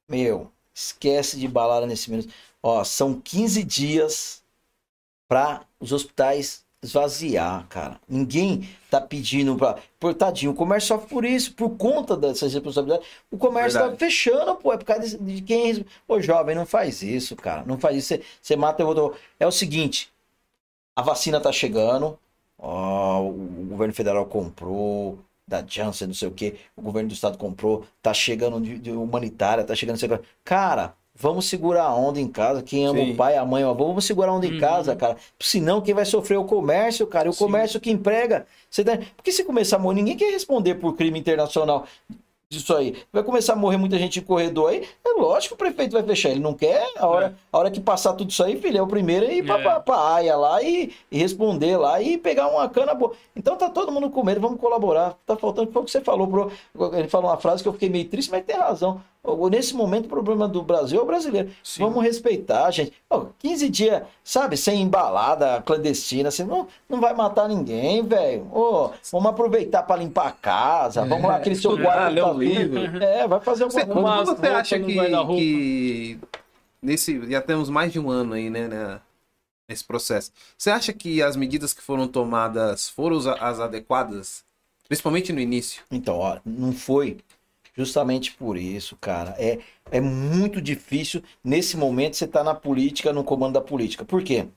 Meu, 0.06 0.52
esquece 0.74 1.38
de 1.38 1.48
balada 1.48 1.86
nesse 1.86 2.10
minuto. 2.10 2.32
Ó, 2.62 2.84
são 2.84 3.18
15 3.20 3.64
dias 3.64 4.42
para 5.26 5.64
os 5.80 5.92
hospitais 5.92 6.66
esvaziar, 6.82 7.66
cara. 7.68 7.98
Ninguém 8.06 8.68
tá 8.90 9.00
pedindo 9.00 9.56
para, 9.56 9.78
por 9.98 10.14
tadinho, 10.14 10.52
o 10.52 10.54
comércio 10.54 10.88
sofre 10.88 11.08
por 11.08 11.24
isso, 11.24 11.54
por 11.54 11.70
conta 11.70 12.16
dessas 12.16 12.52
responsabilidades. 12.52 13.08
O 13.30 13.38
comércio 13.38 13.78
Verdade. 13.78 13.98
tá 13.98 14.06
fechando, 14.06 14.54
pô, 14.56 14.72
é 14.72 14.76
por 14.76 14.84
causa 14.84 15.18
de, 15.18 15.42
quem. 15.42 15.84
Ô, 16.06 16.20
jovem, 16.20 16.54
não 16.54 16.66
faz 16.66 17.02
isso, 17.02 17.34
cara. 17.34 17.64
Não 17.66 17.78
faz 17.78 17.96
isso. 17.96 18.08
Você, 18.08 18.22
você 18.40 18.56
mata 18.56 18.84
o 18.84 18.88
outro. 18.88 19.14
É 19.40 19.46
o 19.46 19.52
seguinte: 19.52 20.12
a 20.94 21.02
vacina 21.02 21.40
tá 21.40 21.50
chegando, 21.50 22.18
ó, 22.58 23.22
o 23.22 23.66
governo 23.68 23.94
federal 23.94 24.26
comprou, 24.26 25.18
da 25.46 25.64
Janssen, 25.66 26.08
não 26.08 26.14
sei 26.14 26.28
o 26.28 26.32
que, 26.32 26.56
o 26.76 26.82
governo 26.82 27.08
do 27.08 27.14
estado 27.14 27.38
comprou, 27.38 27.84
tá 28.02 28.12
chegando 28.12 28.60
de, 28.60 28.78
de 28.78 28.90
humanitária, 28.90 29.64
tá 29.64 29.74
chegando. 29.74 29.98
Cara, 30.44 30.94
vamos 31.14 31.46
segurar 31.46 31.84
a 31.84 31.94
onda 31.94 32.20
em 32.20 32.28
casa. 32.28 32.62
Quem 32.62 32.86
ama 32.86 32.98
Sim. 32.98 33.12
o 33.12 33.16
pai, 33.16 33.36
a 33.36 33.44
mãe, 33.44 33.64
o 33.64 33.70
avô, 33.70 33.86
vamos 33.86 34.04
segurar 34.04 34.30
a 34.30 34.34
onda 34.34 34.46
em 34.46 34.52
Uhum. 34.54 34.60
casa, 34.60 34.94
cara. 34.94 35.16
Senão, 35.40 35.80
quem 35.80 35.94
vai 35.94 36.04
sofrer 36.04 36.36
é 36.36 36.38
o 36.38 36.44
comércio, 36.44 37.06
cara. 37.06 37.28
E 37.28 37.30
o 37.30 37.32
Sim. 37.32 37.44
comércio 37.44 37.80
que 37.80 37.90
emprega. 37.90 38.46
Você 38.70 38.84
tá... 38.84 38.98
Porque 39.16 39.32
se 39.32 39.42
começar 39.42 39.76
a 39.76 39.78
morrer, 39.78 39.96
ninguém 39.96 40.16
quer 40.16 40.30
responder 40.30 40.74
por 40.76 40.94
crime 40.94 41.18
internacional 41.18 41.86
disso 42.50 42.74
aí. 42.74 42.96
Vai 43.12 43.22
começar 43.22 43.52
a 43.52 43.56
morrer 43.56 43.76
muita 43.76 43.98
gente 43.98 44.18
em 44.18 44.22
corredor 44.22 44.70
aí. 44.70 44.86
É 45.04 45.10
lógico 45.20 45.54
que 45.54 45.62
o 45.62 45.66
prefeito 45.66 45.92
vai 45.92 46.02
fechar. 46.02 46.30
Ele 46.30 46.40
não 46.40 46.54
quer. 46.54 46.82
A 46.96 47.06
hora, 47.06 47.34
a 47.52 47.58
hora 47.58 47.70
que 47.70 47.80
passar 47.80 48.14
tudo 48.14 48.30
isso 48.30 48.42
aí, 48.42 48.58
filho, 48.60 48.78
é 48.78 48.82
o 48.82 48.86
primeiro 48.86 49.26
a 49.26 49.32
ir 49.32 49.44
pra, 49.44 49.58
É. 49.58 49.62
pra, 49.62 49.80
pra 49.80 50.14
AIA 50.14 50.36
lá 50.36 50.62
e, 50.62 50.92
e 51.10 51.18
responder 51.18 51.76
lá 51.76 52.00
e 52.00 52.16
pegar 52.16 52.48
uma 52.48 52.68
cana 52.68 52.94
boa. 52.94 53.12
Então 53.36 53.56
tá 53.56 53.68
todo 53.68 53.92
mundo 53.92 54.08
com 54.10 54.24
medo, 54.24 54.40
vamos 54.40 54.58
colaborar. 54.60 55.14
Tá 55.26 55.36
faltando, 55.36 55.70
foi 55.70 55.82
o 55.82 55.84
que 55.84 55.90
você 55.90 56.00
falou. 56.00 56.26
Pro, 56.26 56.52
ele 56.94 57.08
falou 57.08 57.30
uma 57.30 57.36
frase 57.36 57.62
que 57.62 57.68
eu 57.68 57.72
fiquei 57.74 57.88
meio 57.90 58.08
triste, 58.08 58.30
mas 58.30 58.44
tem 58.44 58.56
razão. 58.56 59.00
Nesse 59.50 59.74
momento, 59.74 60.06
o 60.06 60.08
problema 60.08 60.48
do 60.48 60.62
Brasil 60.62 61.00
é 61.00 61.02
o 61.02 61.06
brasileiro. 61.06 61.50
Sim. 61.62 61.82
Vamos 61.82 62.02
respeitar, 62.02 62.70
gente. 62.70 62.92
Ô, 63.10 63.26
15 63.38 63.68
dias, 63.68 64.02
sabe, 64.24 64.56
sem 64.56 64.80
embalada 64.80 65.60
clandestina, 65.62 66.28
assim, 66.30 66.44
não, 66.44 66.66
não 66.88 66.98
vai 67.00 67.12
matar 67.14 67.46
ninguém, 67.48 68.02
velho. 68.06 68.46
Ô, 68.54 68.90
vamos 69.12 69.28
aproveitar 69.28 69.82
para 69.82 70.00
limpar 70.00 70.28
a 70.28 70.32
casa, 70.32 71.04
vamos 71.04 71.28
lá, 71.28 71.36
aquele 71.36 71.56
seu 71.56 71.72
ler 71.72 71.84
tá 71.84 72.10
tudo- 72.10 72.38
livro. 72.42 73.02
É, 73.04 73.28
vai 73.28 73.40
fazer 73.40 73.64
alguma 73.64 73.80
Você, 73.80 73.86
coisa. 73.86 74.24
Você 74.24 74.30
roupa 74.30 74.48
acha 74.58 74.78
que, 74.80 74.94
que 75.36 76.18
nesse 76.80 77.30
já 77.30 77.42
temos 77.42 77.68
mais 77.68 77.92
de 77.92 78.00
um 78.00 78.08
ano 78.10 78.32
aí, 78.34 78.48
né, 78.48 78.66
né, 78.66 79.00
nesse 79.68 79.84
processo. 79.84 80.32
Você 80.56 80.70
acha 80.70 80.92
que 80.92 81.20
as 81.22 81.36
medidas 81.36 81.74
que 81.74 81.82
foram 81.82 82.08
tomadas 82.08 82.88
foram 82.88 83.18
as- 83.18 83.26
as 83.26 83.60
adequadas, 83.60 84.42
principalmente 84.88 85.32
no 85.34 85.40
início? 85.40 85.82
Então, 85.90 86.16
ó, 86.18 86.38
não 86.46 86.72
foi 86.72 87.18
justamente 87.78 88.32
por 88.34 88.56
isso, 88.58 88.96
cara. 89.00 89.34
É, 89.38 89.60
é 89.90 90.00
muito 90.00 90.60
difícil 90.60 91.22
nesse 91.44 91.76
momento 91.76 92.16
você 92.16 92.24
estar 92.26 92.44
na 92.44 92.54
política, 92.54 93.12
no 93.12 93.24
comando 93.24 93.54
da 93.54 93.60
política. 93.62 94.04
Por 94.04 94.22
quê? 94.24 94.48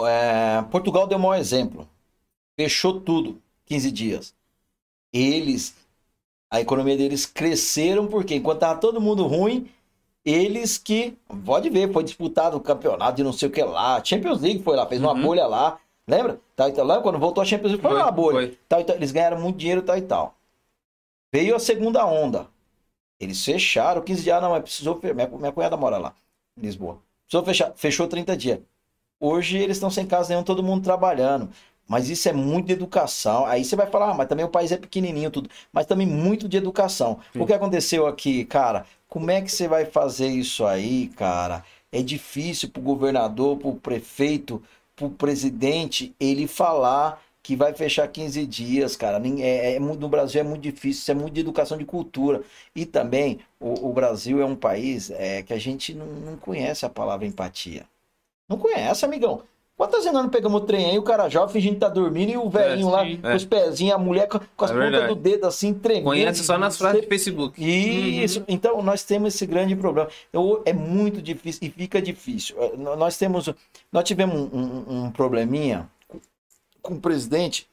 É, 0.00 0.62
Portugal 0.70 1.06
deu 1.06 1.18
o 1.18 1.20
maior 1.20 1.36
exemplo. 1.40 1.88
Fechou 2.58 3.00
tudo, 3.00 3.42
15 3.66 3.92
dias. 3.92 4.34
Eles, 5.12 5.76
a 6.50 6.60
economia 6.60 6.96
deles 6.96 7.26
cresceram 7.26 8.08
porque 8.08 8.36
enquanto 8.36 8.60
tava 8.60 8.80
todo 8.80 9.00
mundo 9.00 9.26
ruim, 9.26 9.70
eles 10.24 10.78
que, 10.78 11.16
pode 11.46 11.70
ver, 11.70 11.92
foi 11.92 12.04
disputado 12.04 12.56
o 12.58 12.62
campeonato 12.62 13.18
de 13.18 13.24
não 13.24 13.34
sei 13.34 13.48
o 13.48 13.52
que 13.52 13.62
lá. 13.64 14.02
Champions 14.04 14.40
League 14.42 14.62
foi 14.64 14.76
lá, 14.76 14.86
fez 14.86 15.02
uma 15.02 15.14
Uhum. 15.14 15.22
bolha 15.22 15.46
lá. 15.46 15.80
Lembra? 16.08 16.40
Tá, 16.56 16.68
então, 16.70 16.86
lá 16.86 17.02
quando 17.02 17.18
voltou 17.20 17.42
a 17.42 17.46
Champions 17.46 17.72
League 17.72 17.86
foi, 17.86 17.96
Foi, 17.96 18.02
uma 18.02 18.12
bolha 18.12 18.46
foi. 18.46 18.58
tal, 18.68 18.80
e 18.82 18.84
tal. 18.84 18.96
Eles 18.96 19.12
ganharam 19.12 19.40
muito 19.40 19.58
dinheiro, 19.58 19.82
tal 19.82 19.98
e 19.98 20.02
tal. 20.02 20.37
Veio 21.32 21.54
a 21.54 21.58
segunda 21.58 22.04
onda. 22.06 22.46
Eles 23.20 23.44
fecharam 23.44 24.02
15 24.02 24.22
dias. 24.22 24.36
Ah, 24.36 24.40
não, 24.40 24.50
mas 24.50 24.62
precisou. 24.62 25.00
Minha, 25.02 25.28
minha 25.28 25.52
cunhada 25.52 25.76
mora 25.76 25.98
lá, 25.98 26.14
em 26.56 26.62
Lisboa. 26.62 26.98
Precisou 27.26 27.44
fechar. 27.44 27.72
Fechou 27.76 28.06
30 28.08 28.36
dias. 28.36 28.60
Hoje 29.20 29.58
eles 29.58 29.76
estão 29.76 29.90
sem 29.90 30.06
casa 30.06 30.30
nenhum, 30.30 30.44
todo 30.44 30.62
mundo 30.62 30.84
trabalhando. 30.84 31.50
Mas 31.86 32.10
isso 32.10 32.28
é 32.28 32.32
muito 32.32 32.66
de 32.66 32.74
educação. 32.74 33.46
Aí 33.46 33.64
você 33.64 33.74
vai 33.74 33.86
falar, 33.86 34.10
ah, 34.10 34.14
mas 34.14 34.28
também 34.28 34.44
o 34.44 34.50
país 34.50 34.70
é 34.70 34.76
pequenininho, 34.76 35.30
tudo. 35.30 35.50
Mas 35.72 35.86
também 35.86 36.06
muito 36.06 36.48
de 36.48 36.56
educação. 36.56 37.18
Sim. 37.32 37.40
O 37.40 37.46
que 37.46 37.52
aconteceu 37.52 38.06
aqui, 38.06 38.44
cara? 38.44 38.84
Como 39.08 39.30
é 39.30 39.40
que 39.40 39.50
você 39.50 39.66
vai 39.66 39.86
fazer 39.86 40.28
isso 40.28 40.66
aí, 40.66 41.08
cara? 41.16 41.64
É 41.90 42.02
difícil 42.02 42.68
pro 42.68 42.82
governador, 42.82 43.56
pro 43.56 43.74
prefeito, 43.74 44.62
pro 44.94 45.08
presidente, 45.08 46.14
ele 46.20 46.46
falar 46.46 47.22
que 47.48 47.56
vai 47.56 47.72
fechar 47.72 48.06
15 48.06 48.44
dias, 48.44 48.94
cara. 48.94 49.18
É, 49.40 49.76
é 49.76 49.80
muito- 49.80 50.00
no 50.00 50.08
Brasil 50.10 50.38
é 50.38 50.44
muito 50.44 50.60
difícil, 50.60 51.00
isso 51.00 51.10
é 51.10 51.14
muito 51.14 51.32
de 51.32 51.40
educação 51.40 51.78
de 51.78 51.84
cultura. 51.86 52.42
E 52.76 52.84
também, 52.84 53.38
o, 53.58 53.88
o 53.88 53.92
Brasil 53.94 54.38
é 54.42 54.44
um 54.44 54.54
país 54.54 55.10
é, 55.10 55.42
que 55.42 55.54
a 55.54 55.58
gente 55.58 55.94
não, 55.94 56.04
não 56.04 56.36
conhece 56.36 56.84
a 56.84 56.90
palavra 56.90 57.26
empatia. 57.26 57.86
Não 58.50 58.58
conhece, 58.58 59.02
amigão. 59.02 59.40
Quantas 59.78 60.00
vezes 60.00 60.12
nós 60.12 60.24
não 60.24 60.28
pegamos 60.30 60.60
o 60.60 60.64
trem 60.66 60.90
aí, 60.90 60.98
o 60.98 61.02
cara 61.02 61.26
jovem 61.30 61.50
fingindo 61.54 61.74
que 61.76 61.80
tá 61.80 61.88
dormindo 61.88 62.32
e 62.32 62.36
o 62.36 62.50
velhinho 62.50 62.90
lá 62.90 63.02
sim. 63.06 63.16
com 63.16 63.34
os 63.34 63.46
pezinhos, 63.46 63.94
a 63.94 63.98
mulher 63.98 64.28
com, 64.28 64.40
com 64.54 64.64
as 64.66 64.70
É 64.70 64.74
pontas 64.74 65.08
do 65.08 65.14
dedo 65.14 65.46
assim, 65.46 65.72
tremendo. 65.72 66.04
Conhece 66.04 66.44
só 66.44 66.58
nas 66.58 66.76
frases 66.76 67.00
de 67.00 67.06
Facebook. 67.06 67.58
Isso, 67.64 68.44
então 68.46 68.82
nós 68.82 69.04
temos 69.04 69.34
esse 69.34 69.46
grande 69.46 69.74
problema. 69.74 70.10
Eu- 70.30 70.60
é 70.66 70.72
muito 70.74 71.22
difícil 71.22 71.60
e 71.66 71.70
fica 71.70 72.02
difícil. 72.02 72.56
Nó- 72.76 72.94
Nós 72.94 73.16
temos, 73.16 73.48
nós 73.90 74.04
tivemos 74.04 74.52
um, 74.52 74.58
um- 74.58 75.04
um 75.06 75.10
probleminha 75.10 75.88
com, 76.82 76.90
com 76.90 76.94
o 76.94 77.00
presidente 77.00 77.68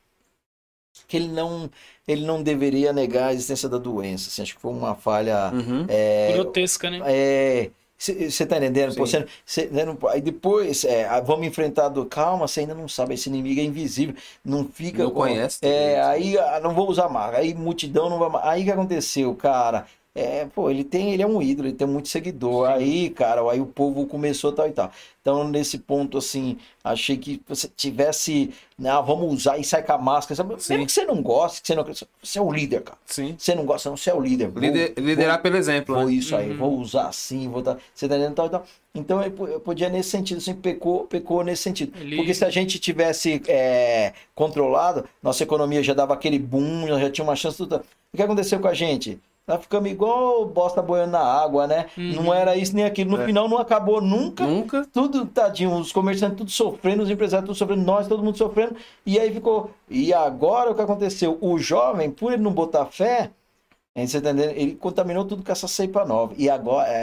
que 1.08 1.18
ele 1.18 1.28
não, 1.28 1.70
ele 2.08 2.26
não 2.26 2.42
deveria 2.42 2.94
negar 2.94 3.28
a 3.28 3.34
existência 3.34 3.68
da 3.70 3.78
doença. 3.78 4.30
assim, 4.30 4.42
acho 4.42 4.56
que 4.56 4.62
foi 4.62 4.72
uma 4.72 4.96
falha. 4.96 5.52
Uhum. 5.54 5.86
Grotesca, 6.34 6.90
né? 6.90 7.00
É, 7.06 7.70
você 7.98 8.46
tá 8.46 8.58
entendendo? 8.58 8.96
Pô, 8.96 9.06
cê- 9.06 9.26
cê- 9.46 9.68
né, 9.68 9.86
não- 9.86 9.98
aí 10.10 10.22
depois, 10.22 10.84
é, 10.84 11.08
vamos 11.22 11.48
enfrentar 11.48 11.90
do. 11.90 12.06
Calma, 12.06 12.48
você 12.48 12.62
ainda 12.62 12.74
não 12.74 12.88
sabe, 12.88 13.14
esse 13.14 13.30
inimigo 13.30 13.60
é 13.60 13.64
invisível. 13.64 14.16
Não 14.44 14.66
fica. 14.68 15.04
Não 15.04 15.12
conhece 15.12 15.60
É, 15.62 15.96
também. 15.96 16.00
aí 16.02 16.38
ah, 16.38 16.60
não 16.62 16.74
vou 16.74 16.90
usar 16.90 17.10
marca. 17.10 17.38
Aí 17.38 17.54
multidão 17.54 18.10
não 18.10 18.18
vai. 18.18 18.42
Aí 18.44 18.62
o 18.62 18.66
que 18.66 18.72
aconteceu, 18.72 19.34
cara? 19.36 19.86
É, 20.18 20.46
pô, 20.46 20.70
ele 20.72 20.86
tem, 20.86 21.12
ele 21.12 21.22
é 21.22 21.28
um 21.28 21.42
ídolo, 21.42 21.68
ele 21.68 21.76
tem 21.76 21.86
muito 21.86 22.08
seguidor. 22.08 22.70
Aí, 22.70 23.10
cara, 23.10 23.42
aí 23.52 23.60
o 23.60 23.66
povo 23.66 24.08
começou 24.08 24.54
tal 24.54 24.66
e 24.66 24.72
tal. 24.72 24.90
Então, 25.22 25.46
nesse 25.46 25.78
ponto, 25.78 26.18
assim, 26.18 26.58
achei 26.82 27.18
que 27.18 27.42
você 27.46 27.68
tivesse, 27.68 28.52
não, 28.80 29.04
vamos 29.06 29.34
usar 29.34 29.58
e 29.58 29.64
sai 29.66 29.84
com 29.84 29.92
a 29.92 29.98
máscara. 29.98 30.36
Sabe? 30.36 30.56
Sim. 30.64 30.74
Mesmo 30.76 30.86
que 30.86 30.92
você 30.94 31.04
não 31.04 31.22
goste, 31.22 31.62
que 31.62 31.68
você 31.68 31.76
não. 31.76 31.84
Você 32.24 32.40
é 32.40 32.42
o 32.42 32.50
líder, 32.50 32.82
cara. 32.84 32.98
Sim. 33.06 33.36
Você 33.38 33.54
não 33.56 33.66
gosta, 33.66 33.90
não, 33.90 33.98
você 33.98 34.10
é 34.10 34.14
o 34.14 34.22
líder. 34.22 34.48
Vou- 34.48 34.62
Lider- 34.62 34.94
liderar 34.98 35.42
pelo 35.42 35.58
exemplo. 35.58 35.94
Vou 35.96 36.06
né? 36.06 36.14
isso 36.14 36.34
aí, 36.34 36.52
Uhum. 36.52 36.58
vou 36.58 36.78
usar 36.80 37.08
assim, 37.10 37.50
vou 37.50 37.62
dar. 37.62 37.78
Você 37.94 38.08
tá 38.08 38.16
entendendo? 38.16 38.36
Tal, 38.36 38.50
tal. 38.50 38.66
Então 38.94 39.22
eu, 39.22 39.32
po- 39.32 39.48
eu 39.48 39.60
podia 39.60 39.90
nesse 39.90 40.12
sentido, 40.12 40.38
assim, 40.38 40.54
pecou, 40.56 41.06
pecou 41.08 41.44
nesse 41.44 41.64
sentido. 41.64 41.92
Ele- 42.00 42.16
Porque 42.16 42.34
se 42.34 42.46
a 42.46 42.50
gente 42.50 42.80
tivesse 42.80 43.42
é, 43.50 44.14
controlado, 44.34 45.04
nossa 45.22 45.44
economia 45.44 45.84
já 45.84 45.94
dava 45.94 46.14
aquele 46.14 46.40
boom, 46.40 46.88
já 46.88 47.10
tinha 47.10 47.26
uma 47.26 47.36
chance. 47.36 47.58
Tudo. 47.58 47.82
O 48.14 48.16
que 48.18 48.24
aconteceu 48.24 48.62
com 48.62 48.68
a 48.70 48.74
gente? 48.74 49.20
Nós 49.48 49.62
ficamos 49.62 49.92
igual 49.92 50.44
bosta 50.46 50.82
boiando 50.82 51.12
na 51.12 51.20
água, 51.22 51.68
né? 51.68 51.86
Uhum. 51.96 52.14
Não 52.24 52.34
era 52.34 52.56
isso 52.56 52.76
nem 52.76 52.84
aquilo. 52.84 53.12
No 53.12 53.22
É. 53.22 53.26
final 53.28 53.48
não 53.48 53.60
acabou 53.60 54.02
nunca. 54.02 54.44
Nunca. 54.46 54.88
Tudo, 54.92 55.26
tadinho, 55.28 55.72
os 55.76 55.92
comerciantes 55.92 56.38
tudo 56.38 56.50
sofrendo, 56.50 57.04
os 57.04 57.10
empresários 57.12 57.48
tudo 57.48 57.56
sofrendo, 57.56 57.84
nós, 57.84 58.08
todo 58.08 58.24
mundo 58.24 58.38
sofrendo. 58.38 58.76
E 59.06 59.20
aí 59.20 59.32
ficou. 59.32 59.70
E 59.88 60.12
agora 60.14 60.72
o 60.72 60.76
que 60.76 60.82
aconteceu? 60.82 61.38
O 61.42 61.60
jovem, 61.60 62.10
por 62.10 62.34
ele 62.34 62.42
não 62.42 62.52
botar 62.52 62.86
fé, 62.88 63.30
hein, 63.96 64.08
você 64.08 64.20
tá 64.20 64.32
entendendo? 64.32 64.58
Ele 64.58 64.74
contaminou 64.76 65.24
tudo 65.26 65.44
com 65.44 65.52
essa 65.52 65.68
cepa 65.68 66.04
nova. 66.04 66.34
E 66.38 66.50
agora, 66.50 66.88
é, 66.90 66.94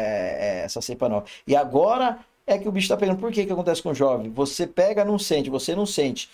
é, 0.60 0.64
essa 0.64 0.80
cepa 0.80 1.08
nova. 1.08 1.24
E 1.46 1.54
agora 1.54 2.18
é 2.44 2.58
que 2.58 2.68
o 2.68 2.72
bicho 2.72 2.88
tá 2.88 2.96
pegando. 2.96 3.20
Por 3.20 3.30
que 3.30 3.46
que 3.46 3.52
acontece 3.52 3.80
com 3.80 3.90
o 3.90 3.94
jovem? 3.94 4.30
Você 4.30 4.66
pega, 4.66 5.04
não 5.04 5.16
sente, 5.16 5.48
você 5.48 5.76
não 5.76 5.86
sente. 5.86 6.28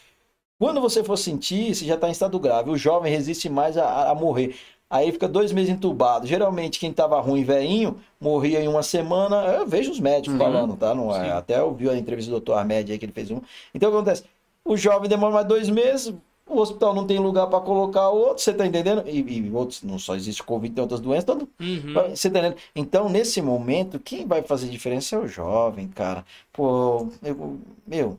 Quando 0.58 0.80
você 0.80 1.04
for 1.04 1.18
sentir, 1.18 1.74
você 1.74 1.84
já 1.84 1.94
está 1.96 2.08
em 2.08 2.12
estado 2.12 2.38
grave. 2.40 2.70
O 2.70 2.78
jovem 2.78 3.12
resiste 3.12 3.48
mais 3.50 3.76
a, 3.76 4.10
a 4.10 4.14
morrer. 4.14 4.56
Aí 4.90 5.12
fica 5.12 5.28
dois 5.28 5.52
meses 5.52 5.70
entubado. 5.70 6.26
Geralmente, 6.26 6.78
quem 6.78 6.92
tava 6.92 7.20
ruim, 7.20 7.44
velhinho, 7.44 7.98
morria 8.20 8.60
em 8.60 8.68
uma 8.68 8.82
semana. 8.82 9.36
Eu 9.46 9.66
vejo 9.66 9.90
os 9.90 10.00
médicos 10.00 10.32
Uhum. 10.32 10.38
falando, 10.38 10.76
tá? 10.76 10.94
Não, 10.94 11.14
é, 11.14 11.24
Sim. 11.24 11.30
até 11.30 11.60
eu 11.60 11.74
vi 11.74 11.88
a 11.90 11.96
entrevista 11.96 12.30
do 12.30 12.40
Dr. 12.40 12.52
Armed 12.52 12.90
aí 12.92 12.98
que 12.98 13.04
ele 13.04 13.12
fez 13.12 13.30
um. 13.30 13.40
Então, 13.74 13.90
o 13.90 13.92
que 13.92 13.98
acontece? 13.98 14.24
O 14.64 14.76
jovem 14.76 15.08
demora 15.08 15.32
mais 15.34 15.46
dois 15.46 15.68
meses, 15.68 16.14
o 16.46 16.58
hospital 16.58 16.94
não 16.94 17.06
tem 17.06 17.18
lugar 17.18 17.46
para 17.48 17.60
colocar 17.60 18.08
outro, 18.08 18.42
você 18.42 18.52
tá 18.54 18.66
entendendo? 18.66 19.02
E, 19.06 19.20
e 19.20 19.50
outros, 19.52 19.82
não 19.82 19.98
só 19.98 20.14
existe 20.16 20.42
Covid, 20.42 20.74
tem 20.74 20.80
outras 20.82 21.00
doenças, 21.00 21.24
todo, 21.24 21.46
Uhum. 21.60 21.92
você 22.14 22.30
tá 22.30 22.38
entendendo? 22.38 22.56
Então, 22.74 23.08
nesse 23.10 23.42
momento, 23.42 23.98
quem 23.98 24.26
vai 24.26 24.42
fazer 24.42 24.68
diferença 24.68 25.16
é 25.16 25.18
o 25.18 25.26
jovem, 25.28 25.88
cara. 25.88 26.24
Pô, 26.52 27.08
eu, 27.22 27.58
meu, 27.86 28.18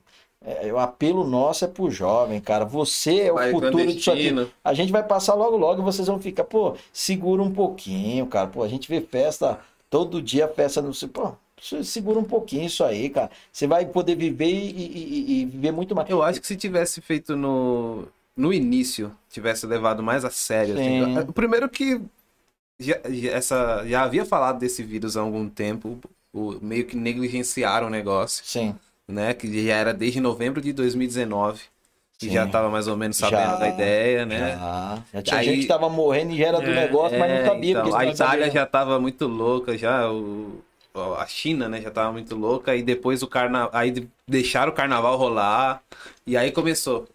é, 0.68 0.74
o 0.74 0.80
apelo 0.80 1.26
nosso 1.26 1.66
é 1.66 1.68
pro 1.68 1.90
jovem, 1.92 2.40
cara. 2.42 2.66
Você 2.66 3.22
é 3.22 3.32
o 3.32 3.36
Vai 3.36 3.52
futuro 3.52 3.86
disso 3.94 4.12
aqui. 4.12 4.34
A 4.64 4.74
gente 4.74 4.92
vai 4.92 5.04
passar 5.04 5.34
logo, 5.36 5.58
logo 5.58 5.82
e 5.82 5.86
vocês 5.86 6.08
vão 6.08 6.20
ficar, 6.20 6.44
pô, 6.44 6.76
segura 6.92 7.42
um 7.42 7.52
pouquinho, 7.52 8.26
cara. 8.28 8.48
Pô, 8.48 8.64
a 8.64 8.68
gente 8.68 8.88
vê 8.90 9.02
festa, 9.02 9.60
todo 9.90 10.22
dia 10.22 10.48
festa 10.48 10.82
no. 10.82 10.92
Pô, 11.10 11.34
se- 11.62 11.84
segura 11.84 12.20
um 12.20 12.24
pouquinho 12.24 12.66
isso 12.66 12.84
aí, 12.84 13.10
cara. 13.10 13.30
Você 13.52 13.68
vai 13.68 13.86
poder 13.86 14.16
viver 14.16 14.48
e, 14.50 14.70
e- 14.72 15.42
e- 15.42 15.46
viver 15.46 15.72
muito 15.72 15.96
mais. 15.96 16.10
Eu 16.10 16.24
acho 16.24 16.40
que 16.42 16.48
se 16.48 16.56
tivesse 16.56 17.02
feito 17.02 17.36
no, 17.36 18.08
no 18.36 18.54
início, 18.54 19.12
tivesse 19.30 19.66
levado 19.68 20.02
mais 20.02 20.24
a 20.26 20.30
sério. 20.30 20.76
Sim. 20.78 21.02
assim, 21.18 21.30
o 21.30 21.34
primeiro 21.34 21.68
que 21.70 22.02
já, 22.80 23.00
já- 23.10 23.32
essa, 23.32 23.86
já 23.88 24.04
havia 24.04 24.26
falado 24.26 24.60
desse 24.60 24.84
vírus 24.84 25.18
há 25.18 25.22
algum 25.22 25.50
tempo, 25.50 26.00
o, 26.34 26.54
meio 26.62 26.86
que 26.86 26.96
negligenciaram 26.96 27.88
o 27.88 27.90
negócio, 27.90 28.44
Sim. 28.46 28.76
Né? 29.10 29.34
Que 29.34 29.66
já 29.66 29.76
era 29.76 29.94
desde 29.94 30.20
novembro 30.22 30.62
de 30.62 30.72
2019, 30.72 31.62
que 32.18 32.28
Sim. 32.28 32.34
já 32.34 32.46
estava 32.46 32.70
mais 32.70 32.88
ou 32.88 32.96
menos 32.96 33.18
sabendo 33.18 33.42
Já. 33.52 33.56
da 33.56 33.68
ideia, 33.70 34.26
né? 34.26 34.40
Já, 34.52 35.04
já 35.14 35.22
tinha 35.22 35.38
Aí- 35.40 35.46
gente 35.46 35.62
que 35.62 35.68
tava 35.68 35.90
morrendo 35.90 36.34
e 36.34 36.38
já 36.38 36.48
era 36.48 36.60
do 36.62 36.70
É, 36.70 36.76
negócio, 36.76 37.18
mas 37.18 37.30
não 37.32 37.38
É, 37.38 37.46
sabia. 37.46 37.72
então, 37.72 37.96
a 37.96 38.06
Itália 38.06 38.16
sabiam. 38.46 38.52
já 38.52 38.66
tava 38.66 39.00
muito 39.00 39.28
louca, 39.28 39.78
já 39.78 40.10
o, 40.12 40.62
a 41.18 41.26
China, 41.28 41.70
né, 41.70 41.82
já 41.82 41.90
tava 41.92 42.12
muito 42.12 42.36
louca, 42.36 42.76
e 42.76 42.84
depois 42.84 43.24
o 43.24 43.28
carnaval, 43.28 43.70
aí 43.74 43.90
de- 43.92 44.10
deixaram 44.28 44.72
o 44.72 44.76
carnaval 44.76 45.18
rolar, 45.18 45.82
e 46.28 46.36
aí 46.38 46.52
começou. 46.52 47.08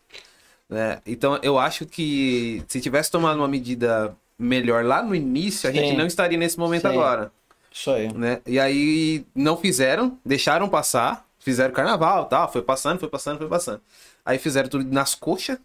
Né? 0.68 0.98
Então 1.06 1.39
eu 1.42 1.58
acho 1.58 1.84
que 1.86 2.62
se 2.66 2.81
tivesse 2.81 3.10
tomado 3.10 3.36
uma 3.36 3.47
medida 3.48 4.16
melhor 4.39 4.84
lá 4.84 5.02
no 5.02 5.14
início, 5.14 5.68
a 5.68 5.73
gente 5.73 5.90
Sim. 5.90 5.97
não 5.97 6.06
estaria 6.06 6.39
nesse 6.39 6.58
momento 6.58 6.82
Sim. 6.82 6.89
agora. 6.89 7.31
Isso 7.70 7.90
aí. 7.90 8.12
Né? 8.12 8.40
E 8.47 8.58
aí 8.58 9.24
não 9.34 9.56
fizeram, 9.56 10.16
deixaram 10.24 10.68
passar, 10.68 11.24
fizeram 11.44 11.74
carnaval 11.74 12.24
tal, 12.26 12.50
foi 12.50 12.62
passando, 12.62 12.98
foi 12.98 13.08
passando, 13.08 13.39
foi 13.39 13.48
passando. 13.48 13.81
Aí 14.24 14.39
fizeram 14.39 14.68
tudo 14.68 14.84
nas 14.90 15.14
coxas, 15.14 15.58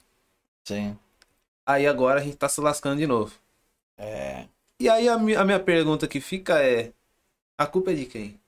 Sim. 0.66 0.98
aí 1.66 1.88
agora 1.88 2.19
a 2.19 2.24
gente 2.24 2.35
tá 2.35 2.49
se 2.49 2.59
lascando 2.59 2.98
de 2.99 3.08
novo. 3.08 3.33
É. 3.98 4.45
E 4.80 4.90
aí 4.90 5.08
a, 5.08 5.14
a 5.16 5.45
minha 5.45 5.59
pergunta 5.59 6.08
que 6.08 6.19
fica 6.19 6.61
é: 6.61 6.91
a 7.58 7.66
culpa 7.66 7.91
é 7.91 7.95
de 7.95 8.06
quem? 8.06 8.40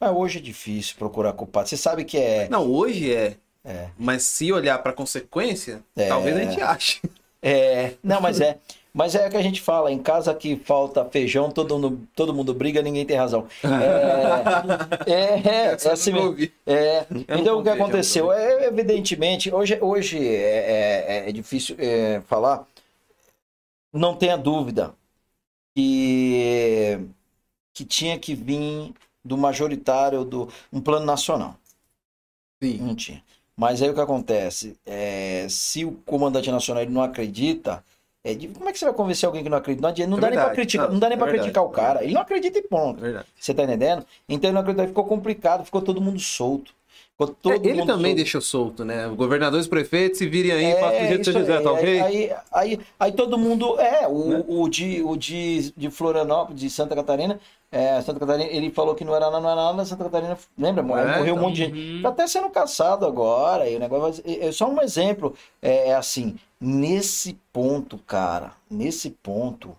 Mas 0.00 0.10
hoje 0.10 0.38
é 0.38 0.42
difícil 0.42 0.96
procurar 0.96 1.32
culpado. 1.32 1.68
Você 1.68 1.76
sabe 1.76 2.04
que 2.04 2.18
é. 2.18 2.48
Não, 2.48 2.66
hoje 2.68 3.14
é. 3.14 3.36
É. 3.64 3.88
Mas 3.98 4.22
se 4.24 4.52
olhar 4.52 4.78
pra 4.82 4.92
consequência, 4.92 5.82
É. 5.96 6.08
talvez 6.08 6.36
a 6.36 6.40
gente 6.40 6.60
ache. 6.60 7.00
É, 7.40 7.94
não, 8.02 8.20
mas 8.20 8.40
é. 8.40 8.58
Mas 8.96 9.16
é 9.16 9.26
o 9.26 9.30
que 9.30 9.36
a 9.36 9.42
gente 9.42 9.60
fala, 9.60 9.90
em 9.90 9.98
casa 9.98 10.32
que 10.32 10.54
falta 10.54 11.04
feijão, 11.04 11.50
todo 11.50 11.76
mundo, 11.76 12.08
todo 12.14 12.32
mundo 12.32 12.54
briga, 12.54 12.80
ninguém 12.80 13.04
tem 13.04 13.16
razão. 13.16 13.48
É, 15.04 15.10
é, 15.10 15.14
é, 15.14 15.72
é 15.84 15.90
assim 15.90 16.12
mesmo. 16.12 16.36
É, 16.64 17.04
então 17.36 17.58
o 17.58 17.62
que 17.64 17.70
aconteceu? 17.70 18.32
É, 18.32 18.66
evidentemente, 18.68 19.52
hoje, 19.52 19.76
hoje 19.80 20.24
é, 20.24 21.24
é- 21.24 21.28
é 21.28 21.32
difícil 21.32 21.74
é, 21.76 22.20
falar. 22.28 22.64
Não 23.92 24.14
tenha 24.14 24.36
dúvida 24.36 24.94
que, 25.74 26.96
que 27.74 27.84
tinha 27.84 28.16
que 28.16 28.32
vir 28.36 28.94
do 29.24 29.36
majoritário 29.36 30.24
do 30.24 30.48
um 30.72 30.80
plano 30.80 31.04
nacional. 31.04 31.56
Sim. 32.62 32.78
Não 32.78 32.94
tinha. 32.94 33.24
Mas 33.56 33.82
aí 33.82 33.90
o 33.90 33.94
que 33.94 34.00
acontece? 34.00 34.76
Se 35.48 35.84
o 35.84 35.92
comandante 36.06 36.50
nacional 36.50 36.84
não 36.86 37.02
acredita, 37.02 37.84
é 38.24 38.34
de- 38.34 38.48
como 38.48 38.68
é 38.68 38.72
que 38.72 38.78
você 38.78 38.86
vai 38.86 38.94
convencer 38.94 39.26
alguém 39.26 39.42
que 39.42 39.48
não 39.50 39.58
acredita? 39.58 39.82
Não, 39.82 39.90
adianta- 39.90 40.10
não 40.10 40.18
É 40.18 40.20
dá 40.22 40.26
nem 40.28 40.36
pra 40.38 40.44
verdade. 40.46 40.56
criticar, 40.62 40.86
Não, 40.86 40.92
não 40.94 41.00
dá 41.00 41.08
nem 41.08 41.16
é 41.16 41.18
verdade. 41.20 41.38
criticar 41.42 41.64
o 41.64 41.68
cara. 41.68 42.02
Ele 42.02 42.14
não 42.14 42.22
acredita 42.22 42.58
e 42.58 42.62
ponto. 42.62 43.00
Verdade. 43.00 43.26
Você 43.38 43.52
tá 43.52 43.62
entendendo? 43.64 44.06
Então 44.28 44.48
ele 44.48 44.54
não 44.54 44.60
acredita, 44.62 44.86
ficou 44.88 45.04
complicado, 45.04 45.64
ficou 45.64 45.82
todo 45.82 46.00
mundo 46.00 46.18
solto. 46.18 46.72
É, 47.44 47.54
ele 47.68 47.86
também 47.86 48.06
solto. 48.10 48.16
deixou 48.16 48.40
solto, 48.40 48.84
né? 48.84 49.06
Governadores 49.08 49.66
e 49.66 49.68
prefeitos 49.68 50.18
se 50.18 50.26
virem 50.26 50.50
aí, 50.50 50.64
É, 50.64 50.80
façam 50.80 51.00
do 51.02 51.06
jeito 51.06 51.18
que 51.20 51.24
você 51.32 51.38
quiser, 51.38 51.62
tá 51.62 51.72
ok? 51.72 52.00
Aí, 52.00 52.30
aí, 52.52 52.80
aí 52.98 53.12
todo 53.12 53.38
mundo. 53.38 53.78
É, 53.78 54.08
o, 54.08 54.28
Né? 54.30 54.44
o, 54.48 54.68
de, 54.68 55.00
o 55.02 55.16
de, 55.16 55.72
de 55.76 55.90
Florianópolis, 55.90 56.60
de 56.60 56.68
Santa 56.68 56.94
Catarina, 56.96 57.38
é, 57.70 58.00
Santa 58.02 58.18
Catarina, 58.18 58.50
ele 58.50 58.68
falou 58.70 58.96
que 58.96 59.04
não 59.04 59.14
era 59.14 59.26
nada, 59.30 59.40
não 59.40 59.50
era 59.50 59.62
nada, 59.72 59.84
Santa 59.84 60.04
Catarina, 60.04 60.36
lembra? 60.58 60.82
É, 60.82 60.84
morreu 60.84 61.18
um 61.20 61.22
então. 61.22 61.36
monte 61.36 61.54
de 61.54 61.64
gente. 61.66 61.78
Uhum. 61.96 62.02
Tá 62.02 62.08
até 62.08 62.26
sendo 62.26 62.50
caçado 62.50 63.06
agora, 63.06 63.68
e 63.70 63.76
o 63.76 63.78
negócio. 63.78 64.22
É 64.26 64.46
é 64.48 64.52
só 64.52 64.68
um 64.68 64.80
exemplo. 64.82 65.34
É, 65.62 65.90
é 65.90 65.94
assim, 65.94 66.36
nesse 66.60 67.38
ponto, 67.52 67.96
cara, 67.98 68.52
nesse 68.68 69.10
ponto, 69.10 69.76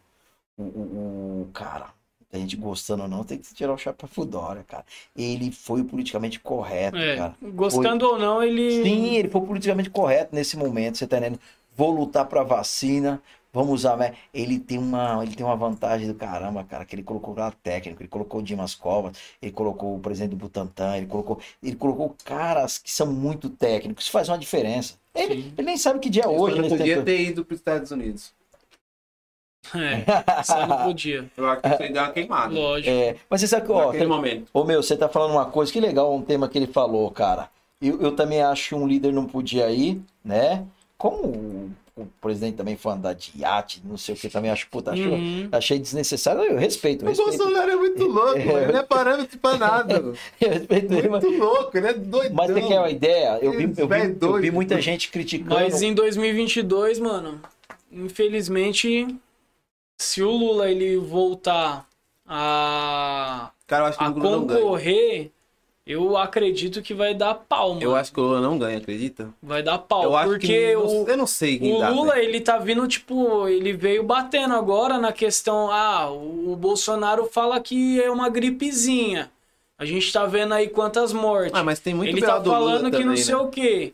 o, 0.57 0.63
o, 0.63 1.41
o 1.43 1.49
cara, 1.53 1.87
a 2.31 2.37
gente 2.37 2.55
gostando 2.55 3.03
ou 3.03 3.09
não, 3.09 3.23
tem 3.23 3.37
que 3.37 3.53
tirar 3.53 3.73
o 3.73 3.77
chapéu 3.77 4.07
Fudora, 4.09 4.63
cara. 4.67 4.85
Ele 5.15 5.51
foi 5.51 5.83
politicamente 5.83 6.39
correto, 6.39 6.97
É, 6.97 7.15
cara. 7.17 7.35
gostando 7.53 8.05
ou 8.05 8.19
não, 8.19 8.43
ele. 8.43 8.83
Sim, 8.83 9.15
ele 9.15 9.29
foi 9.29 9.41
politicamente 9.41 9.89
correto 9.89 10.35
nesse 10.35 10.57
momento, 10.57 10.97
você 10.97 11.07
tá 11.07 11.17
entendendo? 11.17 11.39
Vou 11.77 11.91
lutar 11.91 12.25
pra 12.25 12.43
vacina, 12.43 13.21
vamos 13.53 13.73
usar, 13.73 13.95
né? 13.97 14.13
Ele 14.33 14.59
tem 14.59 14.77
uma, 14.77 15.23
ele 15.23 15.35
tem 15.35 15.45
uma 15.45 15.55
vantagem 15.55 16.07
do 16.07 16.13
caramba, 16.15 16.63
cara, 16.63 16.83
que 16.85 16.95
ele 16.95 17.03
colocou 17.03 17.33
lá 17.35 17.51
técnico, 17.51 18.01
ele 18.01 18.09
colocou 18.09 18.41
o 18.41 18.43
Dimas 18.43 18.75
Covas, 18.75 19.17
ele 19.41 19.51
colocou 19.51 19.95
o 19.95 19.99
presidente 19.99 20.31
do 20.31 20.35
Butantan, 20.37 20.97
ele 20.97 21.05
colocou, 21.05 21.39
ele 21.63 21.75
colocou 21.75 22.15
caras 22.23 22.77
que 22.77 22.91
são 22.91 23.07
muito 23.07 23.49
técnicos, 23.49 24.03
isso 24.05 24.11
faz 24.11 24.27
uma 24.29 24.37
diferença. 24.37 24.95
Ele, 25.13 25.53
ele 25.57 25.65
nem 25.67 25.77
sabe 25.77 25.99
que 25.99 26.09
dia 26.09 26.23
é 26.23 26.27
Ele 26.27 26.37
hoje, 26.37 26.55
né? 26.61 26.67
não 26.67 26.77
podia 26.77 27.01
ter 27.01 27.21
ido 27.21 27.45
para 27.45 27.53
os 27.53 27.59
Estados 27.59 27.91
Unidos. 27.91 28.33
É, 29.73 30.43
só 30.43 30.67
não 30.67 30.77
podia. 30.83 31.25
Eu 31.35 31.47
acho 31.49 31.61
que 31.61 31.67
isso 31.69 31.83
aí 31.83 31.91
deu 31.93 32.01
uma 32.03 32.11
queimada. 32.11 32.53
Lógico. 32.53 32.89
É, 32.89 33.15
mas 33.29 33.41
você 33.41 33.47
sabe 33.47 33.65
que, 33.65 33.71
ó, 33.71 33.85
Naquele 33.85 33.99
tem- 33.99 34.07
momento. 34.07 34.47
Ô 34.53 34.63
meu, 34.63 34.83
você 34.83 34.95
tá 34.97 35.07
falando 35.09 35.31
uma 35.31 35.45
coisa, 35.45 35.71
que 35.71 35.79
legal 35.79 36.13
um 36.15 36.21
tema 36.21 36.47
que 36.47 36.57
ele 36.57 36.67
falou, 36.67 37.09
cara. 37.11 37.49
Eu, 37.81 38.01
eu 38.01 38.11
também 38.11 38.41
acho 38.41 38.69
que 38.69 38.75
um 38.75 38.87
líder 38.87 39.11
não 39.11 39.25
podia 39.25 39.69
ir, 39.69 39.99
né? 40.23 40.63
Como 40.97 41.17
o, 41.27 41.71
o 41.97 42.05
presidente 42.21 42.55
também 42.55 42.77
foi 42.77 42.93
andar 42.93 43.13
de 43.13 43.31
iate, 43.37 43.81
não 43.83 43.97
sei 43.97 44.15
o 44.15 44.17
que, 44.17 44.29
também 44.29 44.49
acho, 44.49 44.67
puta, 44.69 44.91
acho, 44.91 45.01
Uhum. 45.03 45.49
achei 45.51 45.77
desnecessário. 45.77 46.41
Eu 46.41 46.57
respeito, 46.57 47.03
eu 47.03 47.07
O 47.07 47.09
respeito, 47.09 47.37
Bolsonaro 47.37 47.71
é 47.71 47.75
muito 47.75 48.03
louco, 48.05 48.39
mano. 48.39 48.57
ele 48.59 48.71
não 48.71 48.79
é 48.79 48.83
parâmetro 48.83 49.37
pra 49.39 49.57
nada. 49.57 49.93
eu 50.39 50.49
respeito 50.49 50.93
ele, 50.93 51.09
mas, 51.09 51.23
Muito 51.23 51.37
louco, 51.43 51.77
ele 51.77 51.87
é 51.87 51.93
doidão. 51.93 52.33
mas 52.35 52.49
você 52.51 52.61
quer 52.61 52.79
uma 52.79 52.89
ideia? 52.89 53.39
Eu 53.41 53.51
vi, 53.51 53.63
eu 53.63 53.69
vi, 53.69 53.85
Velho 53.85 54.17
eu 54.21 54.33
vi 54.37 54.51
muita 54.51 54.79
gente 54.81 55.09
criticando. 55.11 55.55
Mas 55.55 55.81
em 55.81 55.93
2022, 55.93 56.97
mano, 56.99 57.41
infelizmente, 57.91 59.07
se 59.97 60.21
o 60.21 60.31
Lula 60.31 60.69
ele 60.69 60.97
voltar 60.97 61.87
a, 62.27 63.51
Cara, 63.67 63.93
a 63.97 64.09
não 64.09 64.47
concorrer, 64.47 65.31
eu 65.85 66.17
acredito 66.17 66.81
que 66.81 66.93
vai 66.93 67.13
dar 67.13 67.35
pau, 67.35 67.75
mano. 67.75 67.83
Eu 67.83 67.95
acho 67.95 68.11
que 68.11 68.19
o 68.19 68.23
Lula 68.23 68.41
não 68.41 68.57
ganha, 68.57 68.79
acredita? 68.79 69.29
Vai 69.41 69.61
dar 69.61 69.77
pau. 69.77 70.03
eu 70.03 70.17
acho 70.17 70.29
porque 70.29 70.47
que. 70.47 70.75
o, 70.75 71.07
Eu 71.07 71.17
não 71.17 71.27
sei 71.27 71.59
quem 71.59 71.75
o 71.75 71.79
dá. 71.79 71.89
Lula, 71.89 72.15
velho. 72.15 72.27
ele 72.27 72.41
tá 72.41 72.57
vindo, 72.57 72.87
tipo, 72.87 73.47
ele 73.47 73.71
veio 73.73 74.03
batendo 74.03 74.55
agora 74.55 74.97
na 74.97 75.11
questão, 75.13 75.69
ah, 75.71 76.09
o, 76.09 76.55
Bolsonaro 76.55 77.27
fala 77.27 77.59
que 77.59 78.01
é 78.01 78.09
uma 78.09 78.29
gripezinha. 78.29 79.31
A 79.77 79.85
gente 79.85 80.11
tá 80.11 80.25
vendo 80.25 80.53
aí 80.53 80.69
quantas 80.69 81.13
mortes. 81.13 81.53
Ah, 81.53 81.63
mas 81.63 81.79
tem 81.79 81.93
muito 81.93 82.09
ele 82.09 82.21
tá 82.21 82.39
do 82.39 82.49
Lula 82.49 82.59
falando 82.59 82.85
que 82.91 83.03
não 83.03 83.11
também, 83.11 83.17
sei 83.17 83.35
né? 83.35 83.41
o 83.41 83.47
quê. 83.49 83.93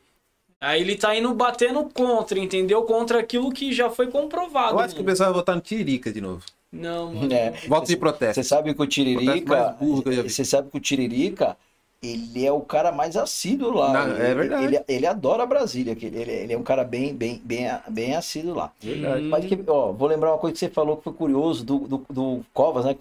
Aí 0.61 0.80
ele 0.80 0.95
tá 0.95 1.15
indo 1.15 1.33
batendo 1.33 1.83
contra, 1.85 2.38
entendeu? 2.38 2.83
Contra 2.83 3.19
aquilo 3.19 3.51
que 3.51 3.73
já 3.73 3.90
foi 3.90 4.11
comprovado. 4.11 4.75
Eu 4.75 4.80
acho 4.80 4.93
que 4.93 5.01
o 5.01 5.03
pessoal 5.03 5.31
vai 5.31 5.40
votar 5.40 5.56
no 5.56 5.61
Tiririca 5.61 6.14
de 6.14 6.22
novo. 6.22 6.43
Não, 6.72 7.11
mano. 7.15 7.33
É, 7.33 7.49
Voto 7.67 7.88
de 7.88 7.98
protesto. 7.98 8.35
Você 8.35 8.48
sabe 8.48 8.75
que 8.75 8.81
o 8.81 8.85
Tiririca. 8.85 9.75
Você 10.23 10.45
sabe 10.45 10.69
que 10.69 10.77
o 10.77 10.80
Tiririca. 10.80 11.57
Ele 12.04 12.44
é 12.44 12.52
o 12.52 12.62
cara 12.62 12.92
mais 12.92 13.16
assíduo 13.16 13.72
lá. 13.76 13.94
Não, 13.94 14.16
ele, 14.16 14.24
é 14.26 14.34
verdade. 14.34 14.66
Ele, 14.66 14.80
ele 14.88 15.06
adora 15.06 15.46
Brasília. 15.46 15.96
que 15.96 16.08
Ele, 16.08 16.32
ele, 16.32 16.54
é 16.54 16.58
um 16.58 16.64
cara 16.64 16.84
bem, 16.84 17.14
bem, 17.14 17.40
bem, 17.46 17.70
bem 17.90 18.16
assíduo 18.16 18.56
lá. 18.56 18.72
Verdade. 18.82 19.22
Mas 19.26 19.46
que, 19.46 19.60
ó, 19.68 19.92
vou 19.92 20.08
lembrar 20.08 20.32
uma 20.32 20.40
coisa 20.40 20.54
que 20.54 20.60
você 20.60 20.70
falou 20.70 20.98
que 20.98 21.04
foi 21.04 21.14
curioso 21.14 21.64
do, 21.64 21.78
do, 21.80 22.06
do 22.10 22.40
Covas, 22.56 22.86
né? 22.86 22.96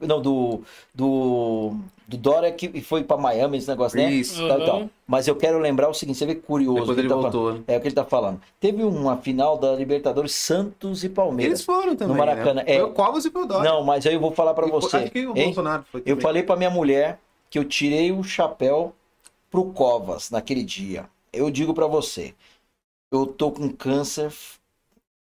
Não, 0.00 0.22
do, 0.22 0.62
do, 0.94 1.74
do 2.08 2.16
Dória 2.16 2.50
que 2.50 2.80
foi 2.80 3.04
pra 3.04 3.18
Miami, 3.18 3.58
esse 3.58 3.68
negócio, 3.68 3.98
né? 3.98 4.10
Isso. 4.10 4.48
Tal, 4.48 4.64
tal. 4.64 4.80
Uhum. 4.80 4.90
Mas 5.06 5.28
eu 5.28 5.36
quero 5.36 5.58
lembrar 5.58 5.90
o 5.90 5.94
seguinte, 5.94 6.16
você 6.18 6.24
vê 6.24 6.34
que 6.34 6.40
curioso. 6.40 6.94
Que 6.94 7.00
ele 7.00 7.08
tá 7.10 7.14
falando. 7.14 7.32
voltou, 7.32 7.52
né? 7.52 7.60
É 7.68 7.76
o 7.76 7.80
que 7.82 7.88
ele 7.88 7.94
tá 7.94 8.04
falando. 8.06 8.40
Teve 8.58 8.82
uma 8.84 9.18
final 9.18 9.58
da 9.58 9.72
Libertadores 9.74 10.34
Santos 10.34 11.04
e 11.04 11.10
Palmeiras. 11.10 11.60
Eles 11.60 11.64
foram 11.64 11.94
também. 11.94 12.16
Maracanã, 12.16 12.54
Né? 12.54 12.64
é. 12.66 12.78
Foi 12.78 12.88
o 12.88 12.92
Covas 12.94 13.26
e 13.26 13.28
o 13.28 13.44
Dória. 13.44 13.70
Não, 13.70 13.84
mas 13.84 14.06
aí 14.06 14.14
eu 14.14 14.20
vou 14.20 14.32
falar 14.32 14.54
pra 14.54 14.66
E, 14.66 14.70
você. 14.70 14.96
Acho 14.96 15.10
que 15.10 15.26
o 15.26 15.36
hein? 15.36 15.44
Bolsonaro 15.44 15.84
foi 15.92 16.00
Eu 16.00 16.04
também. 16.06 16.20
falei 16.22 16.42
pra 16.42 16.56
minha 16.56 16.70
mulher, 16.70 17.18
que 17.50 17.58
eu 17.58 17.64
tirei 17.64 18.12
o 18.12 18.22
chapéu 18.22 18.94
pro 19.50 19.72
Covas 19.72 20.30
naquele 20.30 20.62
dia. 20.62 21.08
Eu 21.32 21.50
digo 21.50 21.74
pra 21.74 21.86
você, 21.86 22.34
eu 23.10 23.26
tô 23.26 23.50
com 23.50 23.68
câncer 23.72 24.32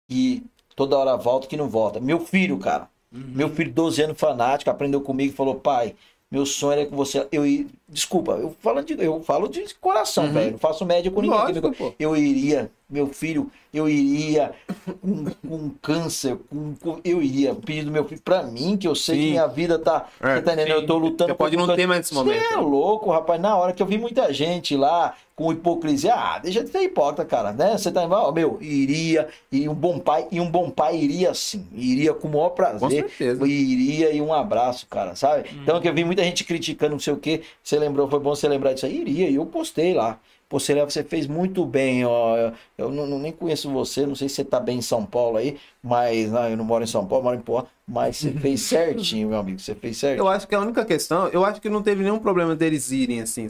e 0.10 0.44
toda 0.76 0.98
hora 0.98 1.16
volta 1.16 1.48
que 1.48 1.58
não 1.58 1.70
volta. 1.70 2.00
Meu 2.00 2.20
filho, 2.20 2.58
cara, 2.58 2.90
meu 3.12 3.50
filho, 3.50 3.72
12 3.72 4.02
anos, 4.02 4.20
fanático, 4.20 4.70
aprendeu 4.70 5.02
comigo 5.02 5.34
e 5.34 5.36
falou: 5.36 5.56
pai, 5.56 5.96
meu 6.30 6.46
sonho 6.46 6.80
era 6.80 6.90
com 6.90 6.96
você. 6.96 7.28
Eu 7.32 7.44
Desculpa, 7.88 8.34
eu 8.34 8.56
falo 8.60 8.82
de, 8.82 8.94
eu 9.02 9.22
falo 9.24 9.48
de 9.48 9.74
coração, 9.76 10.26
Uhum. 10.26 10.34
velho. 10.34 10.52
Não 10.54 10.60
faço 10.60 10.86
média 10.86 11.12
com 11.12 11.22
ninguém. 11.22 11.38
Lógico. 11.38 11.96
Eu 12.00 12.16
iria, 12.16 12.72
meu 12.90 13.08
filho, 13.08 13.52
eu 13.74 13.90
iria 13.90 14.54
com, 15.02 15.26
com 15.48 15.70
câncer, 15.82 16.38
com, 16.50 16.76
com- 16.76 17.00
eu 17.04 17.22
iria 17.22 17.54
pedir 17.56 17.84
do 17.84 17.92
meu 17.92 18.06
filho 18.06 18.22
pra 18.24 18.44
mim, 18.44 18.78
que 18.78 18.88
eu 18.88 18.94
sei 18.96 19.16
Sim. 19.16 19.22
que 19.24 19.30
minha 19.32 19.48
vida 19.48 19.80
tá. 19.80 20.08
É, 20.22 20.36
você 20.36 20.42
tá 20.42 20.54
entendendo? 20.54 20.76
sim. 20.76 20.82
Eu 20.82 20.86
tô 20.88 20.98
lutando 20.98 21.30
Já 21.30 21.36
pode 21.36 21.58
não 21.58 21.66
câncer. 21.66 21.78
ter 21.82 21.88
mais 21.88 22.00
nesse 22.02 22.14
Você 22.14 22.24
momento. 22.24 22.44
é 22.54 22.58
louco, 22.58 23.12
rapaz. 23.12 23.42
Na 23.42 23.58
hora 23.58 23.74
que 23.74 23.82
eu 23.82 23.88
vi 23.88 23.98
muita 23.98 24.32
gente 24.32 24.76
lá 24.78 25.16
com 25.36 25.52
hipocrisia, 25.52 26.14
ah, 26.16 26.40
deixa 26.40 26.64
de 26.64 26.70
ser 26.70 26.84
hipócrita, 26.84 27.26
cara, 27.26 27.52
né? 27.52 27.78
Você 27.78 27.92
tá 27.92 28.06
ó, 28.08 28.32
meu, 28.32 28.58
iria, 28.62 29.28
e 29.52 29.68
um 29.68 29.74
bom 29.74 30.00
pai, 30.00 30.28
e 30.32 30.40
um 30.40 30.50
bom 30.50 30.70
pai 30.70 30.96
iria 30.96 31.34
sim, 31.34 31.66
iria 31.74 32.14
com 32.14 32.28
o 32.30 32.32
maior 32.32 32.50
Com 32.52 32.56
prazer, 32.56 32.90
certeza. 33.10 33.46
iria 33.46 34.12
e 34.14 34.22
um 34.22 34.34
abraço, 34.34 34.88
cara, 34.88 35.14
sabe? 35.16 35.50
Então 35.62 35.82
que 35.82 35.90
eu 35.90 35.94
vi 35.94 36.06
muita 36.06 36.24
gente 36.24 36.46
criticando, 36.46 36.94
não 36.94 37.00
sei 37.00 37.14
o 37.14 37.18
que, 37.18 37.42
você 37.62 37.78
lembrou, 37.78 38.10
foi 38.10 38.20
bom 38.20 38.34
você 38.34 38.48
lembrar 38.48 38.74
disso 38.74 38.86
aí, 38.86 39.02
iria, 39.02 39.30
e 39.30 39.36
eu 39.36 39.46
postei 39.46 39.94
lá. 39.94 40.18
Postei 40.48 40.76
lá, 40.76 40.86
você 40.86 41.04
fez 41.04 41.28
muito 41.28 41.66
bem, 41.66 42.06
ó. 42.06 42.52
Eu- 42.78 42.92
não, 42.92 43.06
não- 43.08 43.20
nem 43.20 43.32
conheço 43.32 43.70
você, 43.72 44.06
não 44.06 44.16
sei 44.16 44.30
se 44.30 44.36
você 44.36 44.46
tá 44.46 44.60
bem 44.60 44.78
em 44.78 44.82
São 44.82 45.06
Paulo 45.06 45.38
aí, 45.38 45.58
mas 45.82 46.32
não, 46.32 46.50
eu 46.50 46.58
não 46.58 46.66
moro 46.66 46.84
em 46.84 46.88
São 46.88 47.06
Paulo, 47.08 47.24
moro 47.26 47.38
em 47.38 47.42
Porra, 47.42 47.66
mas 47.88 48.18
você 48.18 48.32
fez 48.32 48.62
certinho, 48.70 49.30
meu 49.30 49.40
amigo, 49.40 49.60
você 49.60 49.74
fez 49.76 49.98
certinho. 49.98 50.24
Eu 50.26 50.28
acho 50.30 50.48
que 50.48 50.56
a 50.56 50.60
única 50.60 50.86
questão, 50.86 51.28
eu 51.30 51.44
acho 51.44 51.60
que 51.62 51.70
não 51.70 51.82
teve 51.84 52.04
nenhum 52.04 52.20
problema 52.20 52.56
deles 52.56 52.92
irem 52.92 53.22
assim. 53.22 53.48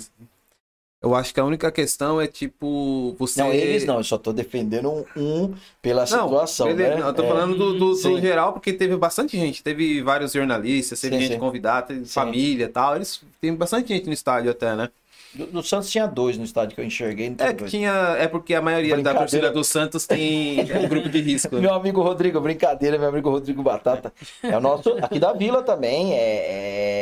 Eu 1.01 1.13
acho 1.13 1.33
que 1.33 1.39
a 1.39 1.45
única 1.45 1.71
questão 1.71 2.19
é 2.19 2.27
tipo 2.27 3.13
você. 3.19 3.39
Não, 3.39 3.53
eles 3.53 3.85
não, 3.85 3.97
eu 3.97 4.03
só 4.03 4.17
tô 4.17 4.33
defendendo 4.33 5.05
um, 5.15 5.53
pela 5.81 6.05
Não, 6.07 6.27
situação, 6.27 6.67
beleza, 6.69 6.95
né? 6.95 7.01
não, 7.01 7.07
eu 7.09 7.13
tô 7.13 7.23
É. 7.23 7.27
falando 7.27 7.55
do, 7.55 7.73
do- 7.73 7.95
do 8.01 8.19
geral, 8.21 8.53
porque 8.53 8.73
teve 8.73 8.95
bastante 8.97 9.37
gente. 9.37 9.61
Teve 9.63 10.01
vários 10.01 10.31
jornalistas, 10.33 10.99
teve 10.99 11.15
Sim, 11.15 11.21
gente 11.21 11.33
sim. 11.33 11.39
convidada, 11.39 11.87
teve 11.87 12.05
Sim. 12.05 12.13
família 12.13 12.65
e 12.65 12.69
tal. 12.69 12.95
Eles 12.95 13.21
tem 13.41 13.53
bastante 13.55 13.89
gente 13.89 14.07
no 14.07 14.13
estádio 14.13 14.51
até, 14.51 14.75
né? 14.75 14.89
Do, 15.35 15.47
do 15.47 15.63
Santos 15.63 15.89
tinha 15.91 16.07
dois 16.07 16.37
no 16.37 16.43
estádio 16.43 16.75
que 16.75 16.81
eu 16.81 16.85
enxerguei. 16.85 17.33
É 17.37 17.53
dois. 17.53 17.69
tinha. 17.69 17.91
É 18.17 18.27
porque 18.27 18.53
a 18.55 18.61
maioria 18.61 18.97
da 19.01 19.13
torcida 19.13 19.51
do 19.51 19.63
Santos 19.63 20.05
tem 20.07 20.59
um 20.83 20.87
grupo 20.87 21.09
de 21.09 21.21
risco. 21.21 21.55
Meu 21.57 21.73
amigo 21.73 22.01
Rodrigo, 22.01 22.39
brincadeira, 22.39 22.97
meu 22.97 23.09
amigo 23.09 23.29
Rodrigo 23.29 23.61
Batata. 23.61 24.13
É 24.41 24.57
o 24.57 24.61
nosso. 24.61 24.97
Aqui 25.01 25.19
da 25.19 25.33
vila 25.33 25.61
também. 25.61 26.13
É. 26.13 26.17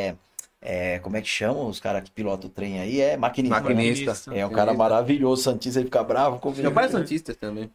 é- 0.09 0.15
é, 0.65 0.97
como 0.99 1.17
é 1.17 1.21
que 1.21 1.27
chama 1.27 1.59
os 1.65 1.77
caras 1.77 2.03
que 2.05 2.11
pilotam 2.11 2.49
o 2.49 2.49
trem 2.49 2.79
aí? 2.79 3.01
É 3.01 3.17
maquinista. 3.17 3.55
né? 3.59 3.61
Maquinista. 3.61 4.15
É 4.33 4.45
um 4.45 4.49
cara 4.49 4.73
maravilhoso, 4.73 5.43
Santista, 5.43 5.77
ele 5.79 5.87
fica 5.87 6.01
bravo 6.01 6.39
comigo. 6.39 6.61
Meu 6.61 6.71
pai 6.71 6.85
é 6.85 6.87
Santista 6.87 7.35
também. 7.35 7.69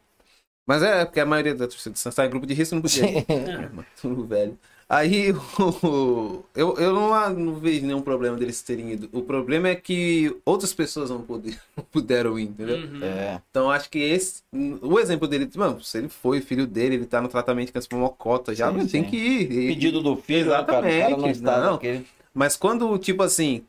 Mas 0.65 0.81
é, 0.81 1.05
porque 1.05 1.19
a 1.19 1.25
maioria 1.25 1.53
da 1.53 1.67
torcida 1.67 1.93
do 1.93 1.99
Santos 1.99 2.15
tá 2.15 2.25
em 2.25 2.29
grupo 2.31 2.47
de 2.47 2.55
risco 2.55 2.73
não 2.73 2.81
podia. 2.81 3.05
É, 3.05 3.23
mano, 3.71 3.85
tudo 4.01 4.25
velho. 4.25 4.57
Aí 4.91 5.31
o- 5.83 6.43
eu, 6.55 6.75
eu 6.77 6.91
não, 6.93 7.29
não 7.35 7.55
vejo 7.59 7.85
nenhum 7.85 8.01
problema 8.01 8.35
deles 8.37 8.61
terem 8.63 8.93
ido. 8.93 9.09
O 9.13 9.21
problema 9.21 9.67
é 9.69 9.75
que 9.75 10.35
outras 10.45 10.73
pessoas 10.73 11.11
não, 11.11 11.21
puder, 11.21 11.59
não 11.77 11.83
puderam 11.85 12.39
ir, 12.39 12.43
entendeu? 12.49 12.75
Uhum. 12.75 13.03
É. 13.03 13.41
Então 13.51 13.69
acho 13.69 13.89
que 13.89 13.99
esse. 13.99 14.41
O 14.81 14.99
exemplo 14.99 15.27
dele, 15.27 15.49
mano, 15.55 15.81
se 15.83 15.97
ele 15.99 16.09
foi, 16.09 16.41
filho 16.41 16.65
dele, 16.65 16.95
ele 16.95 17.05
tá 17.05 17.21
no 17.21 17.27
tratamento 17.29 17.71
com 17.71 17.77
essa 17.79 17.95
mocota 17.95 18.55
já, 18.55 18.71
Sim, 18.71 18.73
mas 18.73 18.87
tem 18.91 19.03
sim. 19.03 19.11
que 19.11 19.15
ir. 19.17 19.51
E- 19.51 19.67
Pedido 19.67 20.01
do 20.01 20.15
filho, 20.17 20.49
né, 20.51 20.63
cara? 20.65 20.87
O 20.87 20.93
cara 20.93 21.17
não 21.17 21.17
Exatamente, 21.17 21.39
está 21.39 21.59
não. 21.61 21.73
naquele- 21.73 22.07
Mas 22.33 22.57
quando, 22.57 22.97
tipo 22.97 23.21
assim, 23.23 23.65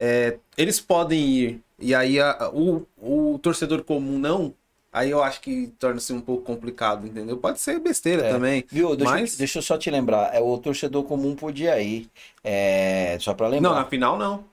é, 0.00 0.38
eles 0.56 0.80
podem 0.80 1.28
ir 1.28 1.62
e 1.78 1.94
aí 1.94 2.20
a- 2.20 2.50
o, 2.52 2.86
o 2.96 3.38
torcedor 3.40 3.84
comum 3.84 4.18
não, 4.18 4.54
aí 4.92 5.10
eu 5.10 5.22
acho 5.22 5.40
que 5.40 5.68
torna-se 5.78 6.12
um 6.12 6.20
pouco 6.20 6.42
complicado, 6.44 7.06
entendeu? 7.06 7.36
Pode 7.36 7.60
ser 7.60 7.78
besteira 7.80 8.26
É. 8.26 8.30
também. 8.32 8.64
Viu? 8.70 8.94
Deixa, 8.96 9.12
Mas- 9.12 9.36
deixa 9.36 9.58
eu 9.58 9.62
só 9.62 9.76
te 9.78 9.90
lembrar. 9.90 10.34
É, 10.34 10.40
o 10.40 10.56
torcedor 10.58 11.04
comum 11.04 11.34
podia 11.34 11.80
ir. 11.80 12.08
É, 12.44 13.16
só 13.20 13.34
pra 13.34 13.48
lembrar. 13.48 13.68
Não, 13.70 13.76
na 13.76 13.84
final 13.86 14.18
não. 14.18 14.44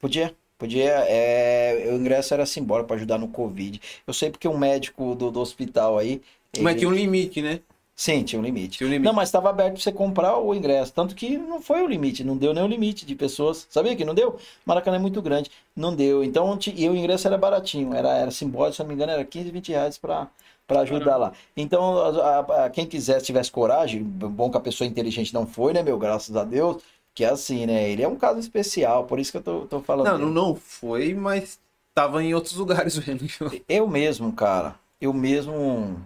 Podia. 0.00 0.34
Podia, 0.58 0.90
é, 1.08 1.88
o 1.90 1.94
ingresso 1.96 2.34
era 2.34 2.44
simbólico 2.44 2.88
para 2.88 2.96
ajudar 2.96 3.16
no 3.16 3.28
Covid. 3.28 3.80
Eu 4.06 4.12
sei 4.12 4.28
porque 4.30 4.46
um 4.46 4.58
médico 4.58 5.14
do, 5.14 5.30
do 5.30 5.40
hospital 5.40 5.96
aí. 5.96 6.20
Mas 6.58 6.72
ele- 6.72 6.78
tinha 6.80 6.90
um 6.90 6.94
limite, 6.94 7.40
né? 7.40 7.60
Sim, 8.00 8.22
tinha 8.22 8.40
um 8.40 8.42
limite. 8.42 8.78
Tinha 8.78 8.88
um 8.88 8.90
limite. 8.90 9.06
Não, 9.06 9.12
mas 9.12 9.28
estava 9.28 9.50
aberto 9.50 9.74
para 9.74 9.82
você 9.82 9.92
comprar 9.92 10.38
o 10.38 10.54
ingresso. 10.54 10.90
Tanto 10.90 11.14
que 11.14 11.36
não 11.36 11.60
foi 11.60 11.82
o 11.82 11.86
limite, 11.86 12.24
não 12.24 12.34
deu 12.34 12.54
nem 12.54 12.64
o 12.64 12.66
limite 12.66 13.04
de 13.04 13.14
pessoas. 13.14 13.66
Sabia 13.68 13.94
que 13.94 14.06
não 14.06 14.14
deu? 14.14 14.38
Maracanã 14.64 14.96
é 14.96 14.98
muito 14.98 15.20
grande. 15.20 15.50
Não 15.76 15.94
deu. 15.94 16.24
Então, 16.24 16.58
e 16.74 16.88
o 16.88 16.96
ingresso 16.96 17.26
era 17.26 17.36
baratinho. 17.36 17.92
Era, 17.92 18.08
era 18.16 18.30
simbólico, 18.30 18.76
se 18.76 18.80
não 18.80 18.88
me 18.88 18.94
engano, 18.94 19.12
era 19.12 19.22
15, 19.22 19.50
20 19.50 19.68
reais 19.72 19.98
para 19.98 20.28
para 20.66 20.80
ajudar 20.80 21.16
lá. 21.18 21.32
Então, 21.54 21.98
a- 21.98 22.08
a- 22.38 22.64
a- 22.64 22.70
quem 22.70 22.86
quiser, 22.86 23.18
se 23.20 23.26
tivesse 23.26 23.50
coragem, 23.52 24.02
bom 24.02 24.48
que 24.50 24.56
a 24.56 24.60
pessoa 24.60 24.88
inteligente 24.88 25.34
não 25.34 25.46
foi, 25.46 25.74
né, 25.74 25.82
meu? 25.82 25.98
Graças 25.98 26.34
a 26.36 26.42
Deus. 26.44 26.82
Que 27.14 27.24
é 27.24 27.28
assim, 27.28 27.66
né? 27.66 27.90
Ele 27.90 28.02
é 28.02 28.08
um 28.08 28.16
caso 28.16 28.38
especial, 28.38 29.04
por 29.04 29.18
isso 29.20 29.30
que 29.30 29.36
eu 29.38 29.42
tô, 29.42 29.60
tô 29.66 29.80
falando. 29.80 30.06
Não, 30.06 30.12
dele. 30.16 30.24
não, 30.30 30.32
não 30.48 30.54
foi, 30.54 31.12
mas 31.12 31.58
tava 31.94 32.22
em 32.24 32.32
outros 32.32 32.54
lugares 32.56 32.96
vendo. 32.96 33.26
Eu 33.68 33.86
mesmo, 33.86 34.32
cara. 34.32 34.74
Eu 35.00 35.12
mesmo, 35.12 36.00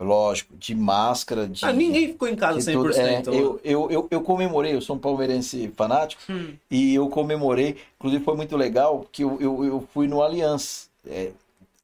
lógico, 0.00 0.56
de 0.56 0.74
máscara, 0.74 1.46
de. 1.46 1.64
Ah, 1.64 1.72
ninguém 1.72 2.08
ficou 2.08 2.26
em 2.28 2.34
casa 2.36 2.58
de 2.58 2.76
100%. 2.78 2.82
tudo. 2.82 2.98
É, 2.98 3.22
ó. 3.28 3.32
eu, 3.32 3.60
eu, 3.62 3.90
eu, 3.90 4.08
eu 4.10 4.20
comemorei, 4.22 4.74
eu 4.74 4.80
sou 4.80 4.96
um 4.96 4.98
palmeirense 4.98 5.70
fanático, 5.76 6.22
Hum. 6.30 6.54
e 6.70 6.94
eu 6.94 7.08
comemorei. 7.08 7.76
Inclusive 7.98 8.24
foi 8.24 8.36
muito 8.36 8.56
legal 8.56 9.06
que 9.12 9.22
eu, 9.22 9.36
eu, 9.40 9.64
eu 9.64 9.88
fui 9.92 10.08
no 10.08 10.22
Allianz. 10.22 10.88
É, 11.06 11.30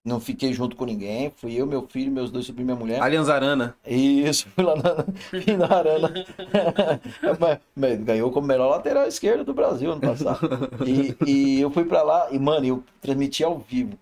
não 0.04 0.20
fiquei 0.20 0.52
junto 0.52 0.76
com 0.76 0.84
ninguém, 0.84 1.32
fui 1.36 1.54
eu, 1.56 1.66
meu 1.66 1.82
filho, 1.88 2.12
meus 2.12 2.30
dois 2.30 2.46
sobrinhos, 2.46 2.66
minha 2.66 2.78
mulher. 2.78 3.02
Allianz 3.02 3.28
Arana. 3.28 3.74
Isso, 3.84 4.46
fui 4.54 4.62
lá 4.62 4.76
na, 4.76 5.04
fui 5.30 5.56
na 5.56 5.66
Arana. 5.66 6.12
Mas- 7.40 7.58
mas 7.74 8.00
ganhou 8.00 8.30
como 8.30 8.46
melhor 8.46 8.68
lateral 8.70 9.06
esquerdo 9.08 9.44
do 9.44 9.52
Brasil 9.52 9.90
ano 9.90 10.00
passado. 10.00 10.48
E, 10.86 11.16
e 11.28 11.60
eu 11.60 11.70
fui 11.70 11.84
pra 11.84 12.02
lá 12.04 12.28
e, 12.30 12.38
mano, 12.38 12.64
eu 12.66 12.84
transmiti 13.02 13.42
ao 13.42 13.58
vivo. 13.58 13.98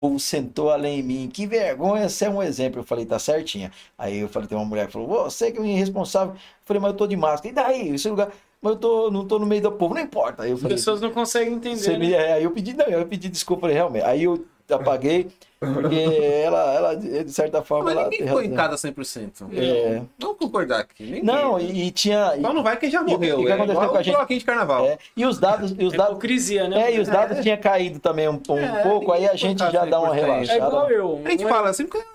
O 0.00 0.08
povo 0.08 0.20
sentou 0.20 0.70
além 0.70 1.00
em 1.00 1.02
mim. 1.02 1.28
Que 1.32 1.46
vergonha, 1.46 2.08
você 2.08 2.26
é 2.26 2.30
um 2.30 2.42
exemplo. 2.42 2.80
Eu 2.80 2.84
falei, 2.84 3.06
tá 3.06 3.18
certinha. 3.18 3.72
Aí 3.96 4.18
eu 4.18 4.28
falei, 4.28 4.48
tem 4.48 4.56
uma 4.58 4.64
mulher 4.64 4.86
que 4.86 4.92
falou, 4.92 5.08
você 5.24 5.50
que 5.50 5.58
é 5.58 5.64
irresponsável. 5.64 6.34
Eu 6.34 6.40
falei, 6.64 6.80
mas 6.82 6.90
eu 6.92 6.96
tô 6.96 7.06
de 7.06 7.16
máscara. 7.16 7.48
E 7.48 7.52
daí? 7.54 7.88
Esse 7.94 8.08
lugar. 8.08 8.30
Mas 8.60 8.72
eu 8.74 8.78
tô, 8.78 9.10
não 9.10 9.26
tô 9.26 9.38
no 9.38 9.46
meio 9.46 9.62
do 9.62 9.72
povo, 9.72 9.94
não 9.94 10.00
importa. 10.02 10.42
Aí 10.42 10.50
eu 10.50 10.56
As 10.56 10.60
falei, 10.62 10.76
pessoas 10.76 11.00
não 11.00 11.10
conseguem 11.10 11.54
entender. 11.54 11.92
né? 11.92 11.98
me- 11.98 12.12
é, 12.12 12.32
aí 12.34 12.44
eu 12.44 12.50
pedi, 12.50 12.74
não, 12.74 12.84
eu 12.86 13.06
pedi 13.06 13.28
desculpa, 13.28 13.62
falei, 13.62 13.76
realmente. 13.76 14.04
Aí 14.04 14.22
eu 14.24 14.44
apaguei, 14.74 15.28
porque 15.58 15.96
ela, 16.44 16.74
ela, 16.74 16.94
de 16.94 17.30
certa 17.32 17.62
forma, 17.62 17.84
Mas 17.86 17.94
ela 17.94 18.02
ninguém 18.04 18.18
tem 18.18 18.26
ficou 18.28 18.42
em 18.42 18.52
casa 18.54 18.76
100%. 18.88 19.46
É. 19.54 20.02
Vamos 20.18 20.36
concordar 20.38 20.80
aqui. 20.80 21.02
Ninguém. 21.04 21.22
Não, 21.22 21.58
e, 21.58 21.86
e 21.86 21.90
tinha. 21.90 22.32
Só 22.40 22.52
não 22.52 22.62
vai 22.62 22.76
quem 22.76 22.90
já 22.90 23.00
e- 23.02 23.04
morreu. 23.04 23.40
e 23.40 23.42
o 23.42 23.46
que 23.46 23.50
é 23.50 23.54
aconteceu 23.54 23.74
igual 23.74 23.88
com 23.90 23.96
a 23.96 24.02
gente? 24.02 24.38
de 24.38 24.44
carnaval. 24.44 24.84
é, 24.86 24.98
e 25.16 25.24
os 25.24 25.38
dados, 25.38 25.74
e 25.78 25.84
os 25.84 25.94
É 25.94 25.96
dados, 25.96 26.12
hipocrisia, 26.12 26.68
né? 26.68 26.82
é, 26.90 26.94
e 26.94 27.00
os 27.00 27.08
dados 27.08 27.40
tinha 27.40 27.56
caído 27.56 27.98
também 27.98 28.28
um, 28.28 28.40
um 28.48 28.58
É, 28.58 28.82
pouco, 28.82 29.12
aí 29.12 29.26
a 29.28 29.34
gente 29.34 29.58
já 29.58 29.84
dá 29.84 29.98
uma 30.00 30.10
100%. 30.10 30.14
relaxada. 30.14 30.52
É 30.52 30.66
igual 30.66 30.90
eu. 30.90 31.22
A 31.24 31.30
gente 31.30 31.44
Uma- 31.44 31.50
fala 31.54 31.68
assim 31.70 31.86
porque. 31.86 32.06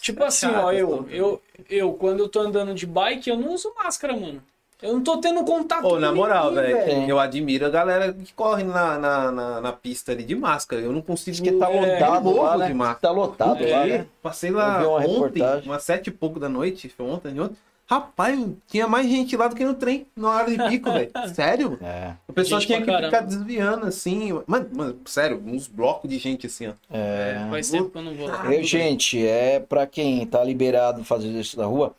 Tipo 0.00 0.24
assim, 0.24 0.46
ó, 0.46 0.70
eu, 0.72 1.06
eu, 1.10 1.40
eu, 1.68 1.92
quando 1.94 2.20
eu 2.20 2.28
tô 2.28 2.40
andando 2.40 2.74
de 2.74 2.86
bike, 2.86 3.30
eu 3.30 3.36
não 3.36 3.54
uso 3.54 3.72
máscara, 3.82 4.14
mano. 4.14 4.42
Eu 4.82 4.94
não 4.94 5.02
tô 5.02 5.18
tendo 5.18 5.44
contato 5.44 5.84
Ô, 5.84 5.98
na 5.98 6.08
com 6.08 6.14
moral, 6.16 6.50
ninguém, 6.50 6.74
velho, 6.74 7.08
eu 7.10 7.18
admiro 7.18 7.66
a 7.66 7.70
galera 7.70 8.12
que 8.12 8.32
corre 8.32 8.62
na, 8.64 8.98
na, 8.98 9.30
na, 9.32 9.60
na 9.60 9.72
pista 9.72 10.12
ali 10.12 10.24
de 10.24 10.34
máscara. 10.34 10.80
Eu 10.82 10.92
não 10.92 11.02
consigo. 11.02 11.32
Acho 11.34 11.42
que 11.42 11.52
tá 11.52 11.70
É, 11.70 11.92
lotado 11.98 12.24
morro 12.24 12.42
lá, 12.42 12.56
de 12.66 12.72
né? 12.72 12.74
máscara. 12.74 13.00
Tá 13.00 13.10
lotado 13.10 13.56
Porque 13.58 13.70
lá, 13.72 13.84
né? 13.86 14.06
Passei 14.22 14.50
lá 14.50 14.78
uma 14.78 14.96
ontem, 14.96 15.12
reportagem. 15.12 15.68
umas 15.70 15.82
sete 15.82 16.06
e 16.06 16.10
pouco 16.10 16.40
da 16.40 16.48
noite, 16.48 16.88
foi 16.88 17.06
ontem, 17.06 17.38
ontem. 17.38 17.56
Rapaz, 17.86 18.38
tinha 18.68 18.86
mais 18.86 19.08
gente 19.08 19.36
lá 19.36 19.48
do 19.48 19.56
que 19.56 19.64
no 19.64 19.74
trem, 19.74 20.06
na 20.16 20.28
hora 20.30 20.48
de 20.48 20.56
pico, 20.68 20.90
velho. 20.92 21.10
Sério? 21.34 21.76
É, 21.82 22.12
O 22.28 22.32
pessoal 22.32 22.60
tinha 22.60 22.78
que 22.78 22.86
caramba. 22.86 23.06
ficar 23.08 23.20
desviando, 23.22 23.84
assim. 23.86 24.32
Mano, 24.46 24.68
mano, 24.72 24.96
sério, 25.06 25.42
uns 25.44 25.66
blocos 25.66 26.08
de 26.08 26.16
gente 26.16 26.46
assim, 26.46 26.68
ó. 26.68 26.72
é. 26.88 27.46
Faz 27.50 27.68
tempo 27.68 27.90
que 27.90 27.98
eu 27.98 28.02
não 28.02 28.14
vou 28.14 28.28
lá. 28.28 28.46
Eu, 28.54 28.62
gente, 28.62 29.26
é 29.26 29.58
pra 29.58 29.88
quem 29.88 30.24
tá 30.24 30.42
liberado 30.44 31.04
fazer 31.04 31.28
isso 31.30 31.58
na 31.58 31.66
rua. 31.66 31.92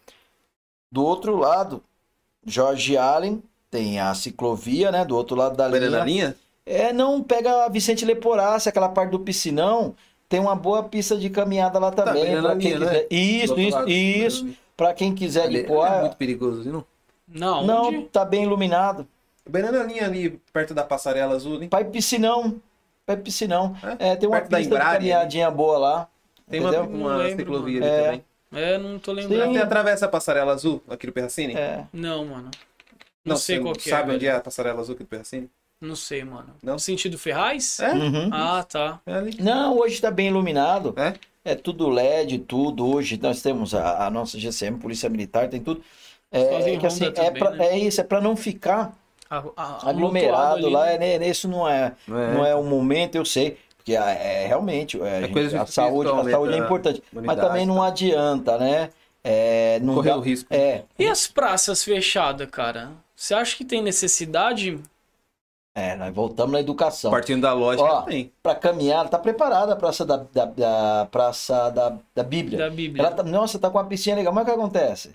Do 0.90 1.04
outro 1.06 1.36
lado, 1.38 1.84
Jorge 2.46 2.98
Allen 2.98 3.42
tem 3.70 4.00
a 4.00 4.14
ciclovia, 4.14 4.92
né? 4.92 5.06
Do 5.06 5.16
outro 5.16 5.36
lado 5.36 5.56
da 5.56 5.70
Beirando 5.70 5.98
a 5.98 6.04
linha. 6.06 6.26
linha? 6.26 6.36
É, 6.66 6.94
não, 6.94 7.22
pega 7.22 7.66
a 7.66 7.70
Vicente 7.70 8.06
Leporassi, 8.06 8.70
aquela 8.70 8.90
parte 8.90 9.12
do 9.12 9.20
piscinão. 9.20 9.96
Tem 10.30 10.40
uma 10.40 10.56
boa 10.56 10.84
pista 10.84 11.18
de 11.18 11.30
caminhada 11.30 11.78
lá 11.80 11.92
também. 11.92 12.24
beirando 12.24 12.48
pra 12.48 12.56
quem 12.58 12.74
linha, 12.74 12.80
quiser. 12.80 13.00
né? 13.02 13.08
Isso, 13.10 13.60
isso, 13.60 13.78
lado. 13.78 13.90
isso. 13.90 14.50
Pra 14.78 14.94
quem 14.94 15.14
quiser 15.14 15.44
Ali, 15.44 15.64
pôr. 15.64 15.86
é 15.86 16.02
muito 16.02 16.16
perigoso? 16.18 16.86
Não, 17.28 17.66
Não, 17.66 17.88
onde? 17.88 18.02
tá 18.06 18.24
bem 18.26 18.44
iluminado. 18.44 19.08
Beirando 19.50 19.80
a 19.80 19.84
linha 19.84 20.06
ali, 20.06 20.40
perto 20.54 20.74
da 20.74 20.84
passarela 20.84 21.36
azul, 21.36 21.62
hein? 21.62 21.68
Pai 21.70 21.84
piscinão. 21.84 22.62
Pai 23.06 23.18
piscinão. 23.18 23.76
É? 24.00 24.12
É, 24.12 24.16
tem 24.16 24.30
uma 24.30 24.38
Perto 24.38 24.52
da 24.52 24.58
pista 24.58 24.70
de 24.70 24.76
Embraer, 24.76 24.98
caminhadinha 24.98 25.52
boa 25.52 25.78
lá. 25.78 26.08
Tem 26.50 26.60
uma, 26.60 26.70
entendeu? 26.70 26.90
uma 26.90 27.10
Não 27.12 27.18
lembro, 27.18 27.38
ciclovia 27.38 27.78
ali 27.82 27.88
É. 27.90 28.04
também. 28.04 28.26
É, 28.54 28.78
não 28.78 29.00
tô 29.00 29.12
Sim. 29.16 29.22
lembrando. 29.22 29.54
Você 29.54 29.60
atravessa 29.60 30.06
a 30.06 30.10
passarela 30.10 30.52
azul 30.54 30.82
aqui 30.90 31.08
do 31.08 31.14
Perracini? 31.14 31.56
É. 31.56 31.86
Não, 31.94 32.26
mano. 32.26 32.52
Não, 33.24 33.36
sei 33.38 33.58
você 33.58 33.62
qual 33.64 33.74
que 33.76 33.90
Sabe 33.90 34.12
é. 34.12 34.16
onde 34.16 34.26
velho. 34.26 34.36
é 34.36 34.38
a 34.38 34.42
passarela 34.42 34.80
azul 34.82 34.96
aqui 34.96 35.04
do 35.04 35.08
Perracini? 35.08 35.50
Não 35.80 35.96
sei, 35.96 36.24
mano. 36.24 36.54
Não? 36.62 36.74
No 36.74 36.80
sentido 36.80 37.18
Ferraz? 37.18 37.80
É? 37.80 37.92
Uhum. 37.94 38.30
Ah, 38.32 38.64
tá. 38.64 39.00
É. 39.06 39.22
Não, 39.44 39.78
hoje 39.78 39.96
está 39.96 40.12
bem 40.12 40.28
iluminado. 40.28 40.94
É? 40.98 41.14
É 41.44 41.56
tudo 41.56 41.90
LED, 41.90 42.40
tudo. 42.40 42.86
Hoje 42.86 43.18
nós 43.22 43.42
temos 43.42 43.74
a, 43.74 44.06
a 44.06 44.10
nossa 44.12 44.38
GCM, 44.38 44.78
Polícia 44.78 45.10
Militar, 45.10 45.48
tem 45.50 45.60
tudo. 45.62 45.82
É, 46.32 46.74
é 46.74 46.78
que 46.78 46.86
assim, 46.86 47.06
é, 47.06 47.12
também, 47.12 47.34
pra- 47.34 47.52
né? 47.52 47.66
é 47.68 47.80
isso, 47.80 48.00
é 48.00 48.04
para 48.04 48.22
não 48.22 48.36
ficar 48.38 48.94
A- 49.30 49.44
a- 49.58 49.90
aglomerado 49.90 50.70
lá. 50.70 50.84
ali, 50.84 50.96
É, 50.96 50.98
né? 51.00 51.20
né, 51.20 51.28
isso 51.30 51.48
não 51.48 51.68
é, 51.68 51.94
É. 52.08 52.34
não 52.34 52.46
é 52.46 52.56
o 52.56 52.64
momento, 52.64 53.16
eu 53.16 53.26
sei. 53.26 53.58
Porque 53.82 53.96
é, 53.96 54.44
é 54.44 54.48
realmente 54.48 55.02
é, 55.02 55.18
a, 55.18 55.22
gente- 55.22 55.34
coisa 55.34 55.56
a 55.58 55.60
difícil 55.64 55.84
saúde, 55.84 56.10
a 56.10 56.14
aumenta 56.14 56.32
saúde 56.32 56.54
é 56.54 56.56
a 56.56 56.66
importante. 56.66 57.04
Mas 57.12 57.40
também 57.40 57.66
não 57.66 57.76
tá? 57.78 57.88
adianta, 57.88 58.58
né? 58.60 58.90
É, 59.24 59.80
não 59.82 59.96
Correr 59.96 60.10
dá- 60.12 60.18
o 60.18 60.20
risco. 60.22 60.54
É, 60.54 60.84
E 60.98 61.08
as 61.08 61.28
praças 61.28 61.84
fechadas, 61.84 62.48
cara? 62.50 62.92
Você 63.16 63.34
acha 63.34 63.56
que 63.58 63.66
tem 63.66 63.82
necessidade? 63.82 64.80
é, 65.74 65.96
nós 65.96 66.14
voltamos 66.14 66.52
na 66.52 66.60
educação. 66.60 67.10
Partindo 67.12 67.42
da 67.42 67.54
lógica, 67.54 67.84
Ó, 67.88 68.02
tem. 68.04 68.32
Para 68.44 68.56
caminhar, 68.56 69.08
tá 69.10 69.18
preparada 69.18 69.74
a 69.74 69.76
praça 69.76 70.06
da, 70.06 70.18
da, 70.18 70.46
da- 70.46 71.08
praça 71.10 71.70
da, 71.72 71.98
da 72.14 72.24
Bíblia. 72.24 72.58
Da 72.60 72.70
Bíblia. 72.70 73.06
Ela 73.08 73.16
tá, 73.16 73.24
nossa, 73.24 73.58
tá 73.58 73.70
com 73.70 73.78
uma 73.78 73.86
piscina 73.86 74.18
legal, 74.18 74.34
mas 74.34 74.44
o 74.44 74.46
que 74.46 74.52
acontece? 74.52 75.12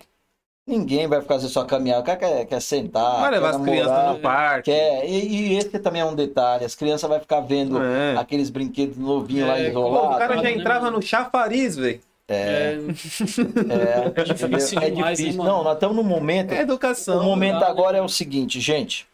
Ninguém 0.67 1.07
vai 1.07 1.21
fazer 1.21 1.47
só 1.47 1.63
caminhar, 1.63 2.01
o 2.01 2.03
cara 2.03 2.17
quer, 2.17 2.45
quer 2.45 2.59
sentar, 2.61 3.21
Vai 3.21 3.31
levar 3.31 3.51
quer 3.51 3.55
as 3.57 3.61
crianças 3.63 4.07
no 4.13 4.19
parque. 4.19 4.69
quer, 4.71 5.09
e, 5.09 5.53
e 5.53 5.57
esse 5.57 5.69
também 5.79 6.01
é 6.01 6.05
um 6.05 6.13
detalhe, 6.13 6.65
as 6.65 6.75
crianças 6.75 7.09
vão 7.09 7.17
ficar 7.21 7.39
vendo 7.39 7.81
É. 7.81 8.17
aqueles 8.17 8.49
brinquedos 8.49 8.97
novinhos 8.97 9.47
lá 9.47 9.57
É, 9.57 9.63
Pô, 9.71 9.79
isolados. 9.79 10.15
o 10.15 10.19
cara 10.19 10.35
já 10.35 10.41
né, 10.43 10.51
entrava 10.51 10.91
no 10.91 11.01
chafariz, 11.01 11.77
velho. 11.77 12.01
É, 12.27 12.33
É, 12.35 14.23
difícil 14.33 14.77
entendeu? 14.77 14.81
É 14.81 14.89
demais, 14.89 15.19
hein, 15.19 15.25
difícil. 15.27 15.43
Não, 15.45 15.63
nós 15.63 15.75
estamos 15.75 15.95
no 15.95 16.03
momento. 16.03 16.51
É 16.51 16.59
educação. 16.61 17.21
o 17.21 17.23
momento 17.23 17.63
agora 17.63 17.93
né? 17.93 17.99
é 17.99 18.01
o 18.01 18.09
seguinte, 18.09 18.59
gente. 18.59 19.07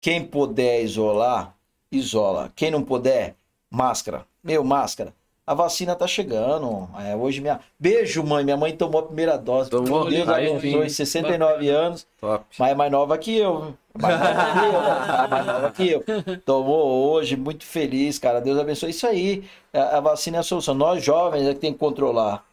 Quem 0.00 0.24
puder 0.24 0.82
isolar, 0.82 1.54
isola. 1.92 2.50
Quem 2.56 2.70
não 2.70 2.82
puder, 2.82 3.34
máscara. 3.70 4.24
Meu, 4.42 4.64
máscara. 4.64 5.12
A 5.50 5.54
vacina 5.54 5.96
tá 5.96 6.06
chegando. 6.06 6.88
É, 7.04 7.16
hoje 7.16 7.40
minha. 7.40 7.58
Beijo, 7.76 8.22
mãe. 8.22 8.44
Minha 8.44 8.56
mãe 8.56 8.70
tomou 8.76 9.00
a 9.00 9.02
primeira 9.04 9.36
dose. 9.36 9.68
Tomou? 9.68 10.08
Deus 10.08 10.28
abençoe. 10.28 10.88
sim. 10.88 10.88
69 10.90 11.68
anos. 11.68 12.06
Top. 12.20 12.44
Mas 12.56 12.70
é 12.70 12.74
mais 12.76 12.92
nova 12.92 13.18
que 13.18 13.36
eu. 13.36 13.74
Mais 13.92 14.16
nova 14.20 14.52
que 14.52 14.64
eu. 14.64 14.80
né? 14.80 15.28
Mais 15.28 15.46
nova 15.46 15.70
que 15.72 15.90
eu. 15.90 16.04
Tomou 16.46 17.10
hoje, 17.10 17.36
muito 17.36 17.64
feliz, 17.64 18.16
cara. 18.16 18.40
Deus 18.40 18.60
abençoe. 18.60 18.90
Isso 18.90 19.04
aí, 19.08 19.42
a, 19.74 19.96
a 19.96 20.00
vacina 20.00 20.36
é 20.36 20.40
a 20.40 20.44
solução. 20.44 20.72
Nós 20.72 21.02
jovens 21.02 21.44
é 21.48 21.52
que 21.52 21.58
tem 21.58 21.72
que 21.72 21.80
controlar. 21.80 22.44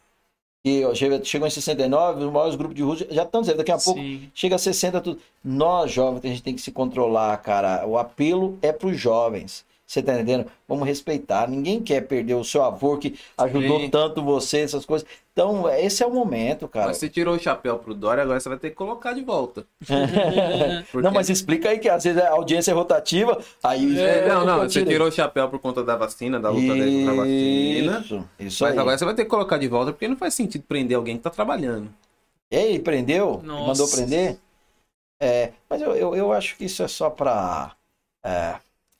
E 0.65 0.83
ó, 0.83 0.91
chegou 0.95 1.47
em 1.47 1.51
69, 1.51 2.25
os 2.25 2.33
maiores 2.33 2.55
grupos 2.55 2.75
de 2.75 2.81
rua 2.81 2.97
já 3.11 3.21
estão 3.21 3.41
dizendo, 3.41 3.57
daqui 3.57 3.71
a 3.71 3.77
pouco 3.77 3.99
sim. 3.99 4.27
chega 4.33 4.55
a 4.55 4.57
60 4.59 5.01
tudo. 5.01 5.21
Nós 5.43 5.91
jovens 5.91 6.25
a 6.25 6.27
gente 6.29 6.41
tem 6.41 6.55
que 6.55 6.61
se 6.61 6.71
controlar, 6.71 7.37
cara. 7.43 7.85
O 7.85 7.95
apelo 7.95 8.57
é 8.59 8.71
para 8.71 8.87
os 8.87 8.99
jovens. 8.99 9.66
Você 9.87 10.03
tá 10.03 10.13
entendendo? 10.15 10.51
Vamos 10.67 10.85
respeitar. 10.85 11.47
Ninguém 11.47 11.81
quer 11.81 12.01
perder 12.05 12.33
o 12.33 12.43
seu 12.43 12.61
avô 12.61 12.97
que 12.97 13.17
ajudou 13.37 13.79
Sim. 13.79 13.89
tanto 13.89 14.21
você, 14.21 14.59
essas 14.59 14.85
coisas. 14.85 15.07
Então, 15.31 15.69
esse 15.69 16.03
é 16.03 16.05
o 16.05 16.11
momento, 16.13 16.67
cara. 16.67 16.87
Mas 16.87 16.97
você 16.97 17.07
tirou 17.07 17.35
o 17.35 17.39
chapéu 17.39 17.79
pro 17.79 17.93
Dória, 17.93 18.21
agora 18.23 18.37
você 18.37 18.49
vai 18.49 18.57
ter 18.57 18.71
que 18.71 18.75
colocar 18.75 19.13
de 19.13 19.21
volta. 19.21 19.65
Porque- 19.79 20.97
Não, 21.01 21.11
mas 21.11 21.29
explica 21.29 21.69
aí 21.69 21.79
que 21.79 21.87
às 21.87 22.03
vezes 22.03 22.21
a 22.21 22.31
audiência 22.31 22.71
é 22.71 22.73
rotativa. 22.73 23.41
Aí 23.63 23.97
É, 23.97 24.27
não, 24.27 24.43
não, 24.45 24.63
eu 24.63 24.69
você 24.69 24.83
tirou 24.83 25.07
o 25.07 25.11
chapéu 25.11 25.47
por 25.47 25.59
conta 25.59 25.81
da 25.83 25.95
vacina, 25.95 26.37
da 26.37 26.49
luta 26.49 26.73
dele 26.73 27.05
contra 27.05 27.13
a 27.13 27.15
vacina. 27.15 27.99
Isso, 28.01 28.29
isso 28.39 28.63
Mas 28.65 28.73
aí. 28.73 28.79
agora 28.79 28.97
você 28.97 29.05
vai 29.05 29.13
ter 29.15 29.23
que 29.23 29.29
colocar 29.29 29.57
de 29.57 29.67
volta, 29.69 29.93
porque 29.93 30.07
não 30.07 30.17
faz 30.17 30.33
sentido 30.33 30.63
prender 30.67 30.97
alguém 30.97 31.15
que 31.15 31.23
tá 31.23 31.29
trabalhando. 31.29 31.89
Ei, 32.51 32.77
prendeu? 32.79 33.41
Nossa. 33.43 33.67
Mandou 33.83 33.87
prender? 33.89 34.37
É, 35.21 35.51
mas 35.69 35.81
eu, 35.81 35.95
eu, 35.95 36.15
eu 36.15 36.31
acho 36.33 36.57
que 36.57 36.65
isso 36.65 36.83
é 36.83 36.87
só 36.87 37.09
pra. 37.09 37.71
É, 38.23 38.55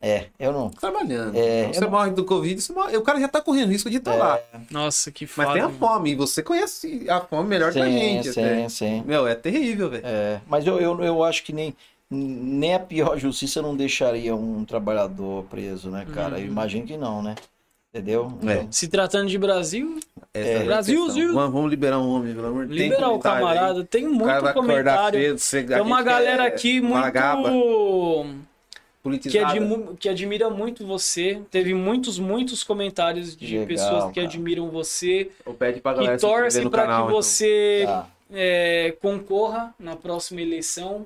é 0.08 0.28
eu 0.40 0.52
não. 0.54 0.70
Tá 0.70 0.80
trabalhando. 0.90 1.36
É, 1.36 1.62
Então, 1.62 1.74
você 1.74 1.84
eu- 1.86 1.92
morre 1.92 2.12
do 2.12 2.24
Covid, 2.26 2.62
você 2.62 2.74
morre- 2.74 2.96
o 2.98 3.02
cara 3.02 3.20
já 3.20 3.28
tá 3.28 3.42
correndo 3.42 3.72
risco 3.72 3.90
de 3.90 3.98
estar 3.98 4.14
É, 4.14 4.18
lá. 4.18 4.40
Nossa, 4.72 5.12
que 5.12 5.26
Mas 5.26 5.48
foda. 5.48 5.54
tem 5.54 5.62
a 5.62 5.70
fome, 5.70 6.12
e 6.12 6.16
você 6.16 6.42
conhece 6.44 7.06
a 7.10 7.20
fome 7.22 7.48
melhor 7.50 7.72
que 7.74 7.80
a 7.80 7.86
sim, 7.86 7.92
gente. 8.00 8.34
sim, 8.34 8.40
até. 8.44 8.70
sim. 8.70 9.04
Meu, 9.06 9.28
é 9.28 9.36
terrível, 9.36 9.90
velho. 9.90 10.04
É, 10.06 10.40
mas 10.48 10.66
eu, 10.66 10.80
eu, 10.80 11.04
eu 11.04 11.24
acho 11.24 11.44
que 11.44 11.52
nem, 11.54 11.76
nem 12.10 12.74
a 12.76 12.80
pior 12.80 13.18
justiça 13.18 13.62
não 13.62 13.76
deixaria 13.76 14.36
um 14.36 14.64
trabalhador 14.64 15.44
preso, 15.46 15.90
né, 15.90 16.06
cara? 16.14 16.38
Eu 16.38 16.44
Uhum. 16.46 16.52
imagino 16.52 16.86
que 16.86 16.96
não, 16.98 17.22
né? 17.22 17.36
Entendeu? 17.94 18.32
É. 18.46 18.54
Então, 18.54 18.68
Se 18.72 18.88
tratando 18.90 19.28
de 19.28 19.38
Brasil, 19.40 20.00
é 20.34 20.58
a 20.62 20.64
Brasil. 20.66 21.10
Zil. 21.10 21.34
Vamos, 21.34 21.68
liberar 21.70 21.98
um 22.00 22.10
homem, 22.10 22.36
pelo 22.36 22.48
amor 22.48 22.68
de 22.68 22.76
Deus. 22.76 22.82
Liberar 22.82 23.08
o 23.08 23.12
comentário 23.12 23.48
aí. 23.48 23.56
camarada. 23.56 23.84
Tem 23.86 24.06
O 24.06 24.10
muito 24.10 24.26
cara 24.26 24.42
vai 24.42 24.52
acordar 24.52 24.68
comentário. 24.74 25.40
cedo, 25.40 25.68
Tem 25.74 25.82
uma 25.82 25.98
gente 25.98 26.06
galera 26.06 26.46
aqui 26.46 26.80
muito. 26.82 26.98
Politizada. 29.10 29.52
admu- 29.54 29.96
que 30.00 30.10
admira 30.10 30.50
muito 30.50 30.86
você. 30.86 31.42
Teve 31.52 31.74
muitos, 31.74 32.20
muitos 32.20 32.64
comentários 32.64 33.36
de 33.36 33.46
Legal, 33.60 33.68
pessoas 33.68 34.04
que 34.12 34.16
cara. 34.16 34.28
admiram 34.28 34.70
você. 34.70 35.30
Ou 35.46 35.54
pede 35.54 35.80
pra 35.82 35.94
galera 35.94 36.16
Que 36.16 36.22
torcem 36.22 36.70
para 36.70 36.84
canal, 36.84 37.06
que 37.06 37.12
então. 37.12 37.22
você 37.22 37.84
tá. 37.86 38.08
é, 38.34 38.96
concorra 39.02 39.74
na 39.80 39.96
próxima 39.96 40.42
eleição, 40.42 41.06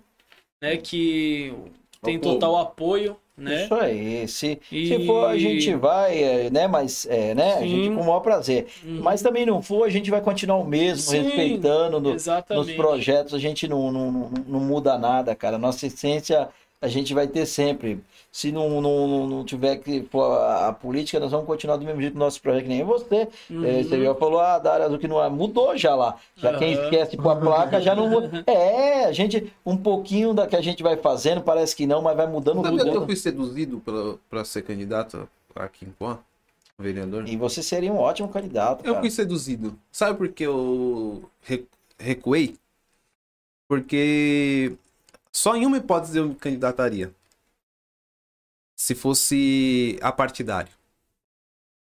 né? 0.62 0.78
Que 0.78 1.54
tem 2.02 2.18
total 2.20 2.58
apoio, 2.58 3.16
né? 3.38 3.66
Isso 3.66 3.74
aí. 3.76 4.28
Se, 4.28 4.60
E- 4.72 4.88
se 4.88 5.06
for, 5.06 5.26
a 5.30 5.38
gente 5.38 5.74
vai, 5.76 6.24
é, 6.24 6.50
né? 6.50 6.68
Mas, 6.68 7.06
é, 7.10 7.34
né? 7.36 7.54
A 7.56 7.62
gente 7.62 7.90
com 7.96 8.02
o 8.02 8.06
maior 8.06 8.20
prazer. 8.22 8.68
Uhum. 8.84 9.00
Mas 9.02 9.22
também 9.22 9.46
não 9.46 9.62
for, 9.62 9.84
a 9.84 9.90
gente 9.90 10.10
vai 10.12 10.22
continuar 10.22 10.58
o 10.58 10.66
mesmo, 10.66 11.12
Sim, 11.12 11.22
respeitando 11.24 12.00
no- 12.00 12.14
nos 12.14 12.72
projetos. 12.76 13.34
A 13.34 13.40
gente 13.40 13.68
não, 13.68 13.92
não, 13.92 14.12
não, 14.12 14.32
não 14.48 14.60
muda 14.60 14.98
nada, 14.98 15.36
cara. 15.36 15.58
Nossa 15.58 15.86
essência 15.88 16.50
a 16.82 16.88
gente 16.88 17.14
vai 17.14 17.28
ter 17.28 17.46
sempre. 17.46 18.02
Se 18.32 18.52
não, 18.52 18.82
não, 18.82 19.28
não, 19.28 19.46
tiver 19.46 19.76
que 19.78 20.04
for 20.04 20.32
a, 20.40 20.70
a 20.70 20.74
política, 20.74 21.20
nós 21.20 21.32
vamos 21.32 21.46
continuar 21.46 21.78
do 21.78 21.86
mesmo 21.86 22.02
jeito 22.02 22.14
no 22.14 22.20
nosso 22.22 22.42
projeto, 22.42 22.64
que 22.64 22.70
nem 22.70 22.84
você. 22.84 23.28
Uhum. 23.50 23.64
É, 23.66 23.84
você 23.84 24.04
já 24.04 24.16
falou, 24.16 24.40
ah, 24.40 24.58
da 24.58 24.74
área 24.74 24.86
azul 24.86 24.98
que 24.98 25.08
não 25.08 25.24
é. 25.24 25.30
Mudou 25.30 25.78
já 25.78 25.94
lá. 25.94 26.18
Já 26.38 26.58
quem 26.58 26.74
Aham. 26.74 26.84
esquece 26.86 27.18
com 27.18 27.30
a 27.30 27.36
placa 27.36 27.80
já 27.82 27.94
não 27.94 28.10
muda. 28.10 28.44
É, 28.48 29.06
a 29.06 29.12
gente, 29.12 29.52
um 29.66 29.78
pouquinho 29.78 30.34
da 30.34 30.48
que 30.48 30.56
a 30.56 30.62
gente 30.62 30.82
vai 30.82 30.98
fazendo, 30.98 31.42
parece 31.42 31.76
que 31.76 31.86
não, 31.86 32.02
mas 32.02 32.16
vai 32.18 32.26
mudando 32.28 32.62
que 32.62 32.68
eu 32.68 32.94
tudo. 32.94 33.06
fui 33.06 33.16
seduzido 33.16 33.80
pela, 33.80 34.18
pra 34.30 34.44
ser 34.44 34.64
candidato 34.64 35.28
aqui 35.56 35.86
em 35.86 35.92
Poá? 35.92 36.18
Vereador? 36.80 37.28
E 37.28 37.36
você 37.38 37.62
seria 37.62 37.94
um 37.94 37.98
ótimo 37.98 38.30
candidato, 38.30 38.80
Eu 38.86 38.94
cara. 38.94 39.00
fui 39.02 39.12
seduzido. 39.12 39.78
Sabe 39.92 40.18
por 40.18 40.30
que 40.30 40.44
eu 40.44 41.24
re- 41.44 41.66
recuei? 42.00 42.56
Porque 43.68 44.74
só 45.32 45.56
em 45.56 45.66
uma 45.66 45.78
hipótese 45.78 46.18
eu 46.18 46.28
me 46.30 46.36
candidataria. 46.36 47.14
Se 48.76 48.96
fosse 48.96 49.98
apartidário. 50.02 50.72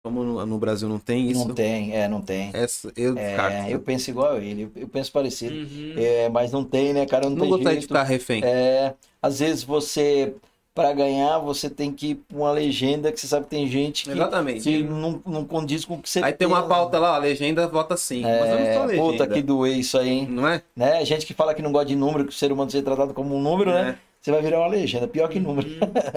Como 0.04 0.22
no, 0.22 0.46
no 0.46 0.60
Brasil 0.60 0.90
não 0.90 1.00
tem 1.00 1.32
isso, 1.32 1.48
Não 1.48 1.56
tem, 1.56 1.96
é, 1.96 2.10
não 2.10 2.22
tem. 2.22 2.52
essa, 2.54 2.92
eu. 2.98 3.18
É, 3.18 3.72
eu 3.74 3.80
penso 3.80 4.10
igual 4.10 4.34
a 4.34 4.38
ele, 4.40 4.70
eu 4.76 4.88
penso 4.90 5.10
parecido. 5.14 5.56
Uhum. 5.56 5.94
É, 5.98 6.28
mas 6.28 6.52
não 6.52 6.66
tem, 6.66 6.92
né, 6.94 7.06
cara? 7.06 7.30
Não, 7.30 7.38
não 7.38 7.42
tem 7.44 7.50
gostaria 7.50 7.80
de 7.80 7.82
jeito. 7.84 7.88
ficar 7.88 8.04
refém. 8.04 8.44
É, 8.44 8.94
às 9.22 9.40
vezes 9.40 9.64
você, 9.64 10.36
para 10.74 10.92
ganhar, 10.92 11.38
você 11.38 11.70
tem 11.70 11.92
que 11.92 12.08
ir 12.12 12.16
pra 12.16 12.38
uma 12.38 12.52
legenda 12.52 13.12
que 13.12 13.20
você 13.20 13.28
sabe 13.28 13.44
que 13.46 13.52
tem 13.52 13.68
gente 13.68 14.06
que, 14.06 14.12
Exatamente. 14.12 14.64
que 14.64 14.82
não, 14.84 15.22
não 15.26 15.46
condiz 15.46 15.86
com 15.86 15.96
o 15.96 16.02
que 16.02 16.10
você 16.10 16.20
Aí 16.24 16.34
tem 16.34 16.48
uma 16.48 16.64
pauta 16.64 16.98
lá, 16.98 17.16
a 17.16 17.18
legenda 17.20 17.68
vota 17.68 17.96
sim. 17.96 18.22
mas 18.24 18.50
eu 18.50 18.56
não 18.60 18.66
É, 18.66 18.74
sou 18.74 18.86
legenda. 18.86 19.04
puta 19.12 19.28
que 19.28 19.42
doer 19.42 19.78
isso 19.78 19.98
aí, 20.00 20.10
hein? 20.10 20.28
Não 20.30 20.48
é? 20.48 20.62
Né? 20.76 21.06
Gente 21.06 21.26
que 21.28 21.34
fala 21.34 21.54
que 21.54 21.62
não 21.62 21.72
gosta 21.72 21.86
de 21.88 21.96
número, 21.96 22.24
que 22.26 22.32
o 22.32 22.36
ser 22.36 22.52
humano 22.52 22.72
seja 22.72 22.84
tratado 22.84 23.14
como 23.14 23.36
um 23.36 23.42
número, 23.42 23.72
né? 23.72 23.98
Você 24.20 24.32
vai 24.32 24.42
virar 24.42 24.60
uma 24.60 24.68
legenda, 24.68 25.08
pior 25.08 25.28
que 25.30 25.40
número, 25.40 25.68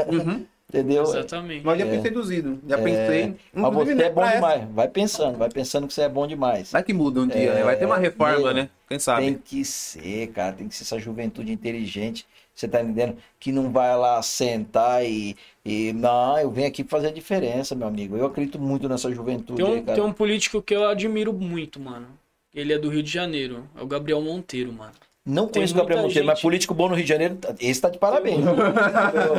Uhum. 0.09 0.45
entendeu? 0.71 1.03
Exatamente. 1.03 1.67
Mas 1.67 1.79
já 1.79 1.85
É. 1.87 1.89
fui 1.91 2.01
seduzido. 2.03 2.59
Já 2.67 2.79
pensei. 2.79 3.35
Mas 3.53 3.67
Inclusive, 3.69 3.95
você 3.95 3.95
né, 3.95 4.05
é 4.05 4.09
bom 4.09 4.15
pra 4.15 4.27
essa- 4.29 4.35
demais. 4.37 4.63
Vai 4.73 4.89
pensando, 4.89 5.39
vai 5.39 5.49
pensando 5.51 5.87
que 5.87 5.93
você 5.93 6.03
é 6.03 6.09
bom 6.09 6.27
demais. 6.27 6.71
Vai 6.73 6.83
que 6.83 6.93
muda 6.95 7.21
um 7.21 7.27
dia, 7.27 7.53
né? 7.53 7.63
Vai 7.63 7.77
ter 7.77 7.85
uma 7.85 7.99
reforma, 7.99 8.39
meu, 8.39 8.55
né? 8.55 8.69
Quem 8.89 8.99
sabe? 8.99 9.23
Tem 9.23 9.35
que 9.35 9.65
ser, 9.65 10.29
cara, 10.29 10.53
tem 10.55 10.69
que 10.69 10.75
ser 10.77 10.85
essa 10.85 10.99
juventude 10.99 11.53
inteligente. 11.53 12.25
Você 12.57 12.67
tá 12.67 12.81
entendendo? 12.83 13.19
Que 13.39 13.53
não 13.53 13.71
vai 13.71 13.95
lá 13.95 14.21
sentar 14.23 15.05
e, 15.05 15.37
e. 15.63 15.93
Não, 15.93 16.39
eu 16.39 16.51
venho 16.51 16.69
aqui 16.69 16.83
fazer 16.83 17.09
a 17.09 17.13
diferença, 17.13 17.75
meu 17.75 17.87
amigo. 17.87 18.17
Eu 18.17 18.25
acredito 18.25 18.59
muito 18.59 18.89
nessa 18.89 19.13
juventude 19.13 19.63
Tem 19.63 19.75
aí, 19.75 19.81
um, 19.81 19.85
cara. 19.85 19.95
tem 19.97 20.05
um 20.05 20.13
político 20.13 20.63
que 20.63 20.75
eu 20.75 20.89
admiro 20.89 21.35
muito, 21.35 21.79
mano. 21.79 22.09
Ele 22.55 22.73
é 22.73 22.79
do 22.79 22.89
Rio 22.89 23.03
de 23.03 23.11
Janeiro. 23.11 23.69
É 23.77 23.83
o 23.83 23.87
Gabriel 23.87 24.23
Monteiro, 24.23 24.73
mano. 24.73 24.95
Não 25.29 25.47
tem 25.49 25.55
conheço 25.55 25.75
o 25.75 25.77
Gabriel 25.79 26.03
Monteiro, 26.03 26.25
mas 26.25 26.37
gente- 26.39 26.43
político 26.43 26.73
bom 26.73 26.89
no 26.89 26.95
Rio 26.95 27.03
de 27.03 27.09
Janeiro, 27.11 27.37
esse 27.61 27.81
tá 27.81 27.89
de 27.89 27.99
parabéns. 27.99 28.37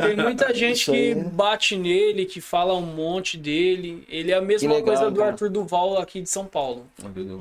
Tem 0.02 0.16
muita 0.22 0.52
gente 0.52 0.84
que 0.84 0.90
aí. 0.90 1.14
bate 1.14 1.78
nele, 1.78 2.26
que 2.26 2.42
fala 2.42 2.74
um 2.74 2.82
monte 2.82 3.38
dele. 3.38 4.04
Ele 4.06 4.30
é 4.30 4.34
a 4.34 4.40
mesma 4.42 4.68
legal, 4.74 4.84
coisa 4.84 5.10
do 5.10 5.16
cara. 5.18 5.30
Arthur 5.30 5.48
Duval 5.48 5.96
aqui 5.98 6.20
de 6.20 6.28
São 6.28 6.44
Paulo. 6.44 6.84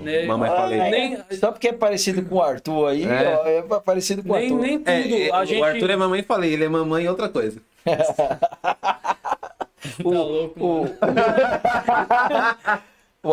Né? 0.01 0.23
Mamãe 0.25 0.49
Ah, 0.49 0.55
falei. 0.55 0.79
é. 0.79 0.89
Nem- 0.89 1.17
Só 1.37 1.51
porque 1.51 1.67
é 1.67 1.73
parecido 1.73 2.23
com 2.23 2.35
o 2.35 2.41
Arthur 2.41 2.87
aí, 2.87 3.03
É. 3.03 3.37
ó, 3.37 3.45
é 3.75 3.79
parecido 3.81 4.23
com 4.23 4.29
o 4.31 4.35
Arthur. 4.35 4.59
nem 4.59 4.77
tudo. 4.79 4.89
É, 4.89 5.27
é, 5.27 5.31
a 5.35 5.43
gente 5.43 5.59
O 5.59 5.65
Arthur 5.65 5.89
é 5.89 5.95
mamãe 5.97 6.23
falei, 6.23 6.53
ele 6.53 6.63
é 6.63 6.69
mamãe 6.69 7.03
e 7.03 7.09
outra 7.09 7.27
coisa. 7.27 7.59
tá 7.85 8.89
louco, 10.03 10.65
O, 10.65 10.85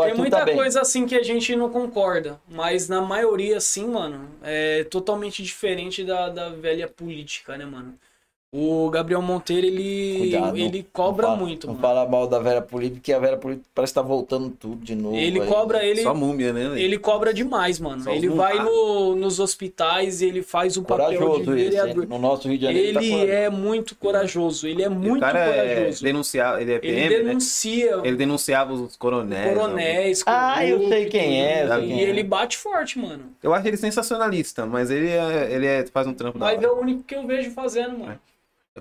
Tem 0.01 0.11
Arthur 0.11 0.21
muita 0.21 0.45
tá 0.45 0.53
coisa 0.53 0.81
assim 0.81 1.07
que 1.07 1.15
a 1.15 1.23
gente 1.23 1.55
não 1.55 1.71
concorda, 1.71 2.41
mas 2.49 2.89
na 2.89 3.01
maioria, 3.01 3.57
assim, 3.59 3.87
mano, 3.87 4.29
é 4.43 4.85
totalmente 4.85 5.43
diferente 5.43 6.05
da, 6.05 6.29
da 6.29 6.49
velha 6.51 6.89
política, 6.89 7.57
né, 7.57 7.65
mano? 7.65 7.99
O 8.57 8.89
Gabriel 8.89 9.21
Monteiro, 9.21 9.67
ele, 9.67 10.17
Cuidado, 10.19 10.57
ele 10.57 10.79
não- 10.79 10.85
cobra 10.93 11.27
não 11.27 11.35
fala- 11.35 11.45
muito, 11.45 11.67
Não 11.67 11.75
mano. 11.75 11.83
fala 11.85 12.09
mal 12.09 12.29
da 12.29 12.39
Vera 12.39 12.63
Política, 12.63 12.95
porque 13.01 13.13
a 13.13 13.19
Vera 13.19 13.37
Política 13.37 13.67
parece 13.75 13.93
que 13.93 13.99
tá 13.99 14.03
voltando 14.07 14.49
tudo 14.51 14.77
de 14.77 14.95
novo. 14.95 15.17
Ele 15.17 15.41
aí. 15.41 15.49
cobra, 15.49 15.85
ele, 15.85 16.03
Só 16.05 16.15
múmia, 16.15 16.53
né? 16.53 16.81
ele 16.81 16.97
cobra 16.97 17.35
demais, 17.35 17.81
mano. 17.81 18.05
Só 18.05 18.13
ele 18.13 18.29
vai 18.29 18.63
no, 18.63 19.17
nos 19.17 19.41
hospitais 19.41 20.23
e 20.23 20.27
ele 20.27 20.41
faz 20.41 20.77
o 20.77 20.85
papel 20.85 21.11
de 21.11 21.17
Corajoso 21.19 21.41
esse, 21.41 21.51
hein? 21.51 21.71
vereador. 21.71 22.07
No 22.07 22.19
nosso 22.21 22.47
Rio 22.47 22.57
de 22.59 22.65
Janeiro 22.65 23.01
Ele 23.01 23.11
tá 23.27 23.33
é 23.33 23.51
muito 23.51 23.97
corajoso, 23.97 24.69
ele 24.69 24.85
é 24.85 24.89
o 24.89 24.93
muito 24.93 25.19
cara 25.21 25.39
é 25.41 25.75
corajoso. 25.75 26.05
denunciava, 26.05 26.63
ele 26.63 26.71
é 26.71 26.75
Ele 26.77 26.81
PM, 26.81 27.09
né? 27.11 27.23
denuncia 27.25 28.01
Ele 28.05 28.17
denunciava 28.17 28.73
os 28.73 28.95
coronéis. 28.97 29.53
coronéis. 29.53 30.23
Ah, 30.27 30.65
eu 30.65 30.87
sei 30.89 31.07
quem 31.07 31.43
é, 31.45 31.65
E 31.67 31.81
quem 31.89 31.99
é. 32.05 32.09
ele 32.09 32.23
bate 32.23 32.57
forte, 32.57 33.01
mano. 33.01 33.25
Eu 33.43 33.53
acho 33.53 33.67
ele 33.67 33.77
sensacionalista, 33.77 34.65
mas 34.65 34.93
ele, 34.93 35.09
é, 35.09 35.49
ele 35.53 35.67
é- 35.67 35.85
faz 35.93 36.07
um 36.07 36.15
trampo 36.15 36.39
da 36.39 36.45
Mas 36.47 36.63
é 36.63 36.69
o 36.69 36.79
único 36.79 37.03
que 37.03 37.17
eu 37.17 37.27
vejo 37.27 37.51
fazendo, 37.51 37.99
mano. 37.99 38.17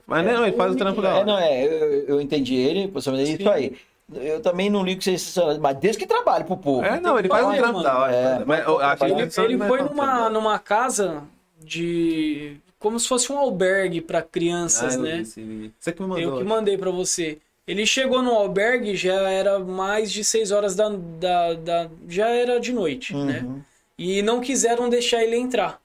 Mas 0.08 0.26
não, 0.26 0.46
ele 0.46 0.56
faz 0.58 0.74
o 0.74 0.78
trampo 0.78 1.02
da 1.02 1.10
É, 1.10 1.14
hora. 1.14 1.26
não, 1.26 1.38
é, 1.38 1.66
eu, 1.66 2.04
eu 2.08 2.22
entendi 2.22 2.56
ele, 2.56 2.88
possivelmente 2.88 3.32
é 3.34 3.36
Sim. 3.38 3.42
isso 3.44 3.50
aí. 3.52 3.76
Eu 4.16 4.42
também 4.42 4.70
não 4.70 4.84
ligo 4.84 5.02
ser 5.02 5.18
sensacionalista, 5.18 5.62
mas 5.62 5.78
desde 5.78 6.00
que 6.00 6.08
trabalhe 6.08 6.44
pro 6.44 6.58
povo. 6.58 6.84
É, 6.84 7.00
não, 7.00 7.18
ele 7.18 7.28
faz 7.30 7.46
um 7.46 7.56
trampo 7.56 7.82
da 7.82 7.98
hora. 8.00 8.14
É, 8.16 8.46
mas 8.46 8.66
eu 8.68 8.80
acho 8.80 9.04
ele- 9.06 9.14
Ele, 9.14 9.58
que 9.58 9.64
é 9.64 9.68
foi 9.68 9.82
numa, 9.82 10.30
numa 10.30 10.60
casa 10.60 11.24
de. 11.60 12.58
Como 12.80 13.00
se 13.00 13.08
fosse 13.08 13.32
um 13.32 13.38
albergue 13.38 14.02
pra 14.02 14.20
Ah, 14.20 14.24
crianças, 14.24 14.96
eu 14.96 15.02
né? 15.02 15.24
Você 15.24 15.92
que 15.94 16.02
me 16.02 16.08
mandou. 16.08 16.22
Eu 16.22 16.38
que 16.38 16.44
mandei 16.44 16.78
pra 16.78 16.92
você. 16.92 17.38
Ele 17.66 17.86
chegou 17.86 18.22
no 18.22 18.32
albergue, 18.32 18.94
já 18.96 19.30
era 19.30 19.58
mais 19.58 20.12
de 20.12 20.22
6 20.22 20.52
horas 20.52 20.76
da, 20.76 20.90
da, 20.90 21.54
da- 21.54 21.90
Já 22.10 22.28
era 22.28 22.60
de 22.60 22.74
noite, 22.74 23.16
né? 23.16 23.40
Uhum. 23.46 23.62
E 23.98 24.22
não 24.22 24.42
quiseram 24.42 24.90
deixar 24.90 25.24
ele 25.24 25.38
entrar. 25.38 25.80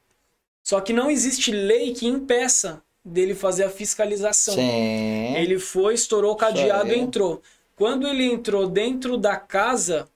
Só 0.64 0.80
que 0.80 0.92
não 0.92 1.08
existe 1.08 1.52
lei 1.52 1.92
que 1.94 2.06
impeça 2.08 2.82
dele 3.08 3.34
fazer 3.34 3.64
a 3.64 3.70
fiscalização. 3.70 4.54
Sim. 4.54 5.34
Ele 5.36 5.58
foi, 5.58 5.94
estourou 5.94 6.32
o 6.32 6.36
cadeado 6.36 6.92
e 6.92 6.98
entrou. 6.98 7.42
Quando 7.76 8.06
ele 8.06 8.24
entrou 8.24 8.66
dentro 8.68 9.16
da 9.16 9.36
casa, 9.36 10.08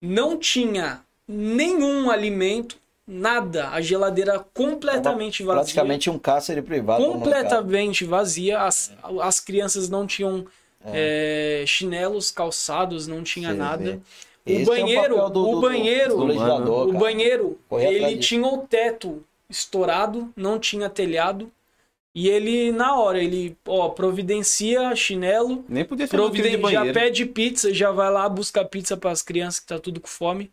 não 0.00 0.36
tinha 0.36 1.00
nenhum 1.26 2.10
alimento, 2.10 2.76
nada. 3.06 3.68
A 3.70 3.80
geladeira 3.80 4.44
completamente 4.54 5.42
vazia. 5.42 5.60
Praticamente 5.62 6.10
um 6.10 6.18
cárcere 6.18 6.62
privado. 6.62 7.04
completamente 7.04 8.04
vazia. 8.04 8.60
As, 8.62 8.92
as 9.20 9.40
crianças 9.40 9.88
não 9.88 10.06
tinham 10.06 10.46
é, 10.84 11.64
chinelos, 11.66 12.30
calçados, 12.30 13.06
não 13.06 13.22
tinha 13.22 13.50
Você 13.50 13.56
nada. 13.58 14.00
O 14.46 14.50
Esse 14.50 14.62
é 14.62 14.64
banheiro, 14.64 15.14
papel 15.16 15.30
do- 15.30 15.48
o 15.48 15.54
do- 15.56 15.60
banheiro, 15.60 16.16
do 16.16 16.24
legislador, 16.24 16.88
o 16.88 16.92
banheiro, 16.94 17.58
Correr 17.68 17.86
atrás 17.94 18.12
ele 18.12 18.20
tinha 18.20 18.46
o 18.46 18.58
teto 18.66 19.22
estourado, 19.48 20.32
não 20.34 20.58
tinha 20.58 20.88
telhado. 20.88 21.50
E 22.14 22.28
ele, 22.28 22.72
na 22.72 22.96
hora, 22.98 23.22
ele, 23.22 23.56
ó, 23.66 23.88
providencia 23.90 24.94
chinelo, 24.96 25.64
Nem 25.68 25.84
podia 25.84 26.06
ser 26.08 26.16
motivo 26.16 26.34
de 26.34 26.42
Providencia, 26.42 26.70
já 26.72 26.78
banheiro. 26.80 26.98
pede 26.98 27.26
pizza, 27.26 27.72
já 27.72 27.92
vai 27.92 28.10
lá, 28.10 28.28
busca 28.28 28.64
pizza 28.64 28.96
para 28.96 29.10
as 29.12 29.22
crianças 29.22 29.60
que 29.60 29.66
tá 29.66 29.78
tudo 29.78 30.00
com 30.00 30.08
fome. 30.08 30.50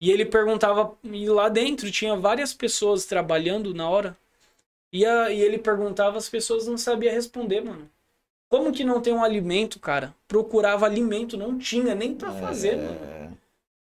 E 0.00 0.10
ele 0.10 0.24
perguntava, 0.24 0.94
e 1.04 1.28
lá 1.28 1.48
dentro 1.48 1.90
tinha 1.90 2.16
várias 2.16 2.52
pessoas 2.52 3.06
trabalhando 3.06 3.72
na 3.72 3.88
hora. 3.88 4.16
E, 4.92 5.06
a, 5.06 5.30
e 5.30 5.40
ele 5.40 5.58
perguntava, 5.58 6.18
as 6.18 6.28
pessoas 6.28 6.66
não 6.66 6.76
sabiam 6.76 7.14
responder, 7.14 7.60
mano. 7.60 7.88
Como 8.48 8.72
que 8.72 8.84
não 8.84 9.00
tem 9.00 9.12
um 9.12 9.24
alimento, 9.24 9.78
cara? 9.78 10.14
Procurava 10.26 10.86
alimento, 10.86 11.36
não 11.36 11.56
tinha 11.58 11.94
nem 11.94 12.14
pra 12.14 12.32
fazer, 12.32 12.76
mano. 12.76 12.98
É. 13.02 13.28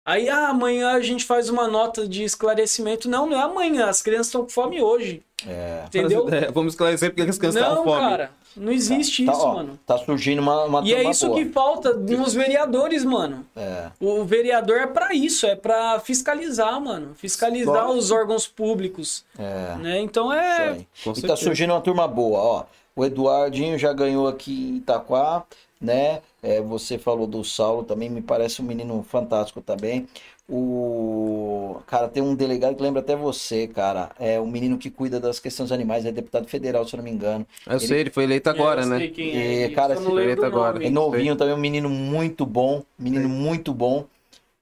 Aí, 0.06 0.30
ah, 0.30 0.50
amanhã 0.50 0.92
a 0.92 1.02
gente 1.02 1.26
faz 1.26 1.50
uma 1.50 1.68
nota 1.68 2.08
de 2.08 2.24
esclarecimento. 2.24 3.10
Não, 3.10 3.26
não 3.26 3.38
é 3.38 3.44
amanhã, 3.44 3.88
as 3.88 4.02
crianças 4.02 4.28
estão 4.28 4.44
com 4.44 4.50
fome 4.50 4.82
hoje. 4.82 5.24
É. 5.46 5.84
Entendeu? 5.88 6.28
É, 6.34 6.50
vamos 6.52 6.74
esclarecer 6.74 7.10
porque 7.14 7.30
as 7.30 7.38
crianças 7.38 7.62
Não, 7.62 7.84
cara, 7.84 8.32
não 8.56 8.72
existe 8.72 9.26
Tá, 9.26 9.34
isso, 9.34 9.42
ó, 9.42 9.54
mano. 9.56 9.80
Tá 9.86 9.98
surgindo 9.98 10.42
uma, 10.42 10.64
uma 10.66 10.82
E 10.88 10.94
é 10.94 11.10
isso 11.10 11.28
boa. 11.28 11.38
que 11.40 11.50
falta 11.50 11.94
nos 11.94 12.34
vereadores, 12.34 13.04
mano. 13.04 13.46
É. 13.56 13.88
O 14.00 14.24
vereador 14.24 14.78
é 14.78 14.88
pra 14.88 15.14
isso, 15.14 15.46
é 15.46 15.56
pra 15.56 16.00
fiscalizar, 16.00 16.80
mano. 16.80 17.14
Fiscalizar 17.16 17.86
Só- 17.88 17.94
os 17.94 18.12
órgãos 18.12 18.48
públicos, 18.48 19.26
É. 19.38 19.76
né? 19.78 20.00
Então 20.00 20.32
é. 20.32 20.78
E 21.16 21.22
tá 21.22 21.36
surgindo 21.36 21.74
uma 21.74 21.82
turma 21.82 22.08
boa, 22.08 22.40
ó. 22.40 22.64
O 22.96 23.04
Eduardinho 23.04 23.78
já 23.78 23.92
ganhou 23.92 24.28
aqui 24.28 24.70
em 24.72 24.78
Itaquá, 24.78 25.44
né? 25.82 26.22
É, 26.42 26.62
você 26.62 26.98
falou 26.98 27.28
do 27.28 27.44
Saulo 27.44 27.84
também, 27.84 28.10
me 28.10 28.22
parece 28.22 28.62
um 28.62 28.66
menino 28.66 29.06
fantástico 29.10 29.60
também. 29.62 30.08
O 30.48 31.82
cara 31.88 32.08
tem 32.08 32.22
um 32.22 32.36
delegado 32.36 32.76
que 32.76 32.84
lembra 32.84 33.02
até 33.02 33.16
você, 33.16 33.68
cara. 33.68 34.12
É 34.20 34.40
um 34.40 34.46
menino 34.46 34.78
que 34.78 34.92
cuida 34.92 35.20
das 35.20 35.40
questões 35.40 35.72
animais, 35.72 36.06
é 36.06 36.12
deputado 36.12 36.48
federal, 36.48 36.88
se 36.88 36.96
eu 36.96 36.98
não 36.98 37.04
me 37.04 37.12
engano. 37.12 37.48
Eu 37.66 37.80
sei, 37.80 38.02
ele 38.02 38.12
foi 38.12 38.26
eleito 38.26 38.50
agora, 38.50 38.82
eu 38.82 38.88
né? 38.88 38.98
sei 38.98 39.12
quem 39.12 39.36
E, 39.36 39.64
é, 39.64 39.70
cara, 39.70 39.94
eu 39.94 40.02
não 40.02 40.04
esse 40.04 40.14
lembro 40.14 40.36
preto 40.36 40.44
o 40.44 40.46
agora. 40.46 40.86
É 40.86 40.90
novinho 40.90 41.36
também, 41.36 41.54
um 41.54 41.58
menino 41.58 41.90
muito 41.90 42.46
bom, 42.46 42.84
menino 42.98 43.28
muito 43.28 43.74
bom. 43.74 44.06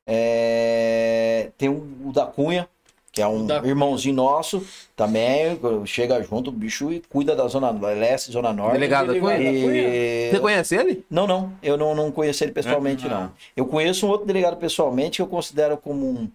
É, 0.08 1.52
Tem 1.58 1.70
o, 1.70 1.86
o 2.06 2.12
da 2.14 2.26
Cunha, 2.26 2.70
que 3.14 3.22
é 3.22 3.28
um 3.28 3.48
irmãozinho 3.64 4.16
nosso, 4.16 4.66
também 4.96 5.58
chega 5.86 6.22
junto, 6.24 6.50
o 6.50 6.52
bicho, 6.52 6.92
e 6.92 7.00
cuida 7.00 7.36
da 7.36 7.48
Zona 7.48 7.70
Leste, 7.70 8.32
Zona 8.32 8.52
Norte. 8.52 8.74
Delegado 8.74 9.14
da 9.14 9.20
Cunha? 9.20 9.38
da 9.38 9.44
Cunha? 9.44 9.82
E- 9.88 10.32
Você 10.32 10.40
conhece 10.40 10.76
ele? 10.76 11.06
Não, 11.12 11.28
não, 11.28 11.54
eu 11.62 11.78
não, 11.78 11.94
não 11.94 12.12
conheço 12.12 12.44
ele 12.44 12.52
pessoalmente, 12.52 13.06
Ah. 13.06 13.10
não. 13.10 13.32
Eu 13.56 13.68
conheço 13.68 14.08
um 14.08 14.10
outro 14.10 14.26
delegado 14.26 14.58
pessoalmente 14.58 15.18
que 15.18 15.22
eu 15.22 15.28
considero 15.28 15.78
como 15.78 16.10
um, 16.10 16.32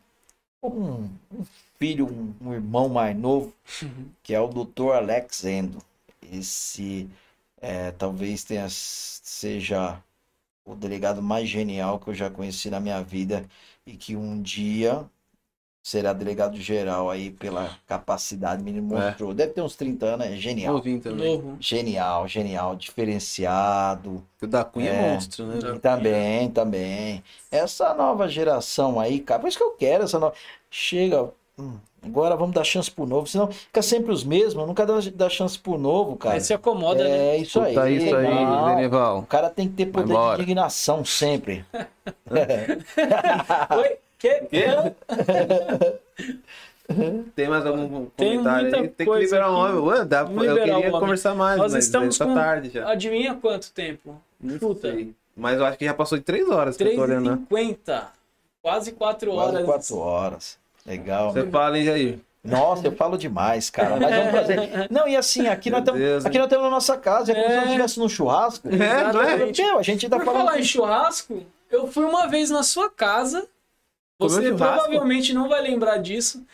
como 0.61 0.81
um, 0.81 1.11
um 1.41 1.45
filho, 1.81 2.07
um, 2.07 2.33
um 2.49 2.55
irmão 2.55 2.89
mais 2.89 3.17
novo, 3.17 3.53
que 4.23 4.33
é 4.33 4.41
o 4.41 4.47
doutor 4.47 4.95
Alex 4.95 5.45
Endo. 5.45 5.79
Esse 6.33 7.09
é, 7.61 7.91
talvez 7.91 8.45
tenha, 8.45 8.67
seja 8.71 9.99
o 10.65 10.77
delegado 10.77 11.21
mais 11.21 11.49
genial 11.49 11.99
que 11.99 12.09
eu 12.09 12.15
já 12.15 12.31
conheci 12.31 12.71
na 12.71 12.79
minha 12.79 13.03
vida 13.03 13.45
e 13.85 13.95
que 13.97 14.15
um 14.15 14.41
dia 14.41 15.05
será 15.83 16.13
delegado 16.13 16.57
geral 16.57 17.09
aí 17.11 17.31
pela 17.31 17.71
capacidade, 17.87 18.63
menino 18.63 18.97
É. 18.99 19.07
mostrou. 19.09 19.33
Deve 19.33 19.53
ter 19.53 19.63
uns 19.63 19.75
30 19.77 20.05
anos, 20.07 20.27
é 20.27 20.33
genial. 20.37 20.75
Novinho 20.75 21.01
também. 21.01 21.37
Novo. 21.39 21.57
Genial, 21.61 22.29
genial, 22.29 22.77
diferenciado. 22.77 24.23
O 24.43 24.47
da 24.47 24.65
Cunha 24.65 24.91
é, 24.91 24.95
É. 25.09 25.13
monstro, 25.15 25.47
né? 25.47 25.59
Da- 25.59 25.79
também, 25.79 26.51
também. 26.51 27.23
Essa 27.51 27.95
nova 27.95 28.29
geração 28.29 29.01
aí, 29.01 29.21
cara, 29.21 29.41
por 29.41 29.49
isso 29.49 29.57
que 29.59 29.65
eu 29.65 29.71
quero 29.73 30.05
essa 30.05 30.19
nova. 30.19 30.35
Chega, 30.71 31.31
hum, 31.59 31.77
agora 32.03 32.37
vamos 32.37 32.55
dar 32.55 32.65
chance 32.65 32.91
pro 32.91 33.07
novo, 33.07 33.27
senão 33.27 33.51
fica 33.51 33.81
sempre 33.81 34.13
os 34.13 34.23
mesmos, 34.23 34.67
nunca 34.67 34.85
dá, 34.85 34.95
dá 35.15 35.29
chance 35.31 35.59
pro 35.59 35.79
novo, 35.79 36.17
cara. 36.17 36.35
Aí 36.35 36.41
se 36.43 36.53
acomoda, 36.53 37.03
né? 37.03 37.29
É 37.31 37.37
isso 37.39 37.59
aí. 37.61 37.73
Puta 37.75 37.91
isso 37.91 38.15
aí, 38.15 38.25
não. 38.45 38.77
Denival. 38.77 39.19
O 39.21 39.27
cara 39.27 39.49
tem 39.49 39.67
que 39.69 39.75
ter 39.75 39.87
poder 39.87 40.15
de 40.15 40.43
indignação 40.43 41.03
sempre. 41.05 41.65
Oi? 43.77 43.97
Que? 44.19 44.43
Tem 47.37 47.49
mais 47.49 47.67
algum 47.67 48.07
Tem 48.17 48.39
comentário 48.39 48.75
aí? 48.75 48.89
Tem 48.89 49.07
que 49.07 49.19
liberar 49.19 49.51
um 49.53 49.55
homem. 49.57 49.81
Ué, 49.81 50.05
dá, 50.07 50.21
eu 50.23 50.29
queria 50.57 50.77
homem. 50.79 50.91
conversar 50.91 51.35
mais, 51.35 51.59
Nós 51.59 51.73
mas 51.75 51.85
estamos 51.85 52.17
tá 52.17 52.25
com- 52.25 52.35
tarde 52.35 52.71
já. 52.71 52.91
Adivinha 52.91 53.35
quanto 53.35 53.71
tempo? 53.73 54.17
Não 54.41 54.59
Chuta. 54.59 54.91
sei. 54.93 55.15
Mas 55.37 55.59
eu 55.59 55.67
acho 55.67 55.77
que 55.79 55.85
já 55.85 55.93
passou 55.95 56.17
de 56.19 56.25
três 56.25 56.49
horas 56.49 56.77
que 56.77 56.83
eu 56.85 56.95
tô 56.97 57.03
olhando, 57.03 57.31
né? 57.31 57.39
3h50. 57.51 58.05
Quase 58.63 58.93
4 58.93 59.33
horas. 59.33 59.51
Quase 59.53 59.65
quatro 59.65 59.99
horas. 59.99 60.59
Legal. 60.87 61.33
Você 61.33 61.47
fala, 61.47 61.79
hein, 61.79 61.85
Jair? 61.85 62.19
Nossa, 62.43 62.87
eu 62.87 62.93
falo 62.93 63.19
demais, 63.19 63.69
cara. 63.69 63.97
Mas 64.01 64.11
é 64.11 64.21
um 64.21 64.31
prazer. 64.31 64.59
Não, 64.91 65.07
e 65.07 65.15
assim, 65.17 65.47
aqui 65.47 65.69
nós 65.71 65.85
Meu 65.85 65.95
estamos 65.95 66.27
aqui 66.27 66.39
nós 66.39 66.47
estamos 66.47 66.65
na 66.65 66.71
nossa 66.71 66.97
casa. 66.97 67.33
É 67.33 67.35
como 67.35 67.47
se 67.49 67.55
nós 67.55 67.63
É. 67.65 67.67
estivéssemos 67.67 67.97
num 67.99 68.09
churrasco. 68.17 68.69
É, 68.69 69.13
não 69.13 69.21
é? 69.23 69.37
Meu, 69.37 69.79
a 69.79 69.83
gente 69.83 70.09
tá 70.09 70.17
Por 70.17 70.25
falando. 70.25 70.47
falar 70.47 70.59
em 70.59 70.65
churrasco, 70.65 71.43
eu 71.71 71.87
fui 71.87 72.05
uma 72.05 72.27
vez 72.27 72.49
na 72.51 72.63
sua 72.63 72.89
casa. 72.91 73.47
Você 74.19 74.53
provavelmente 74.53 75.33
não 75.33 75.49
vai 75.49 75.63
lembrar 75.63 75.99
disso. 75.99 76.45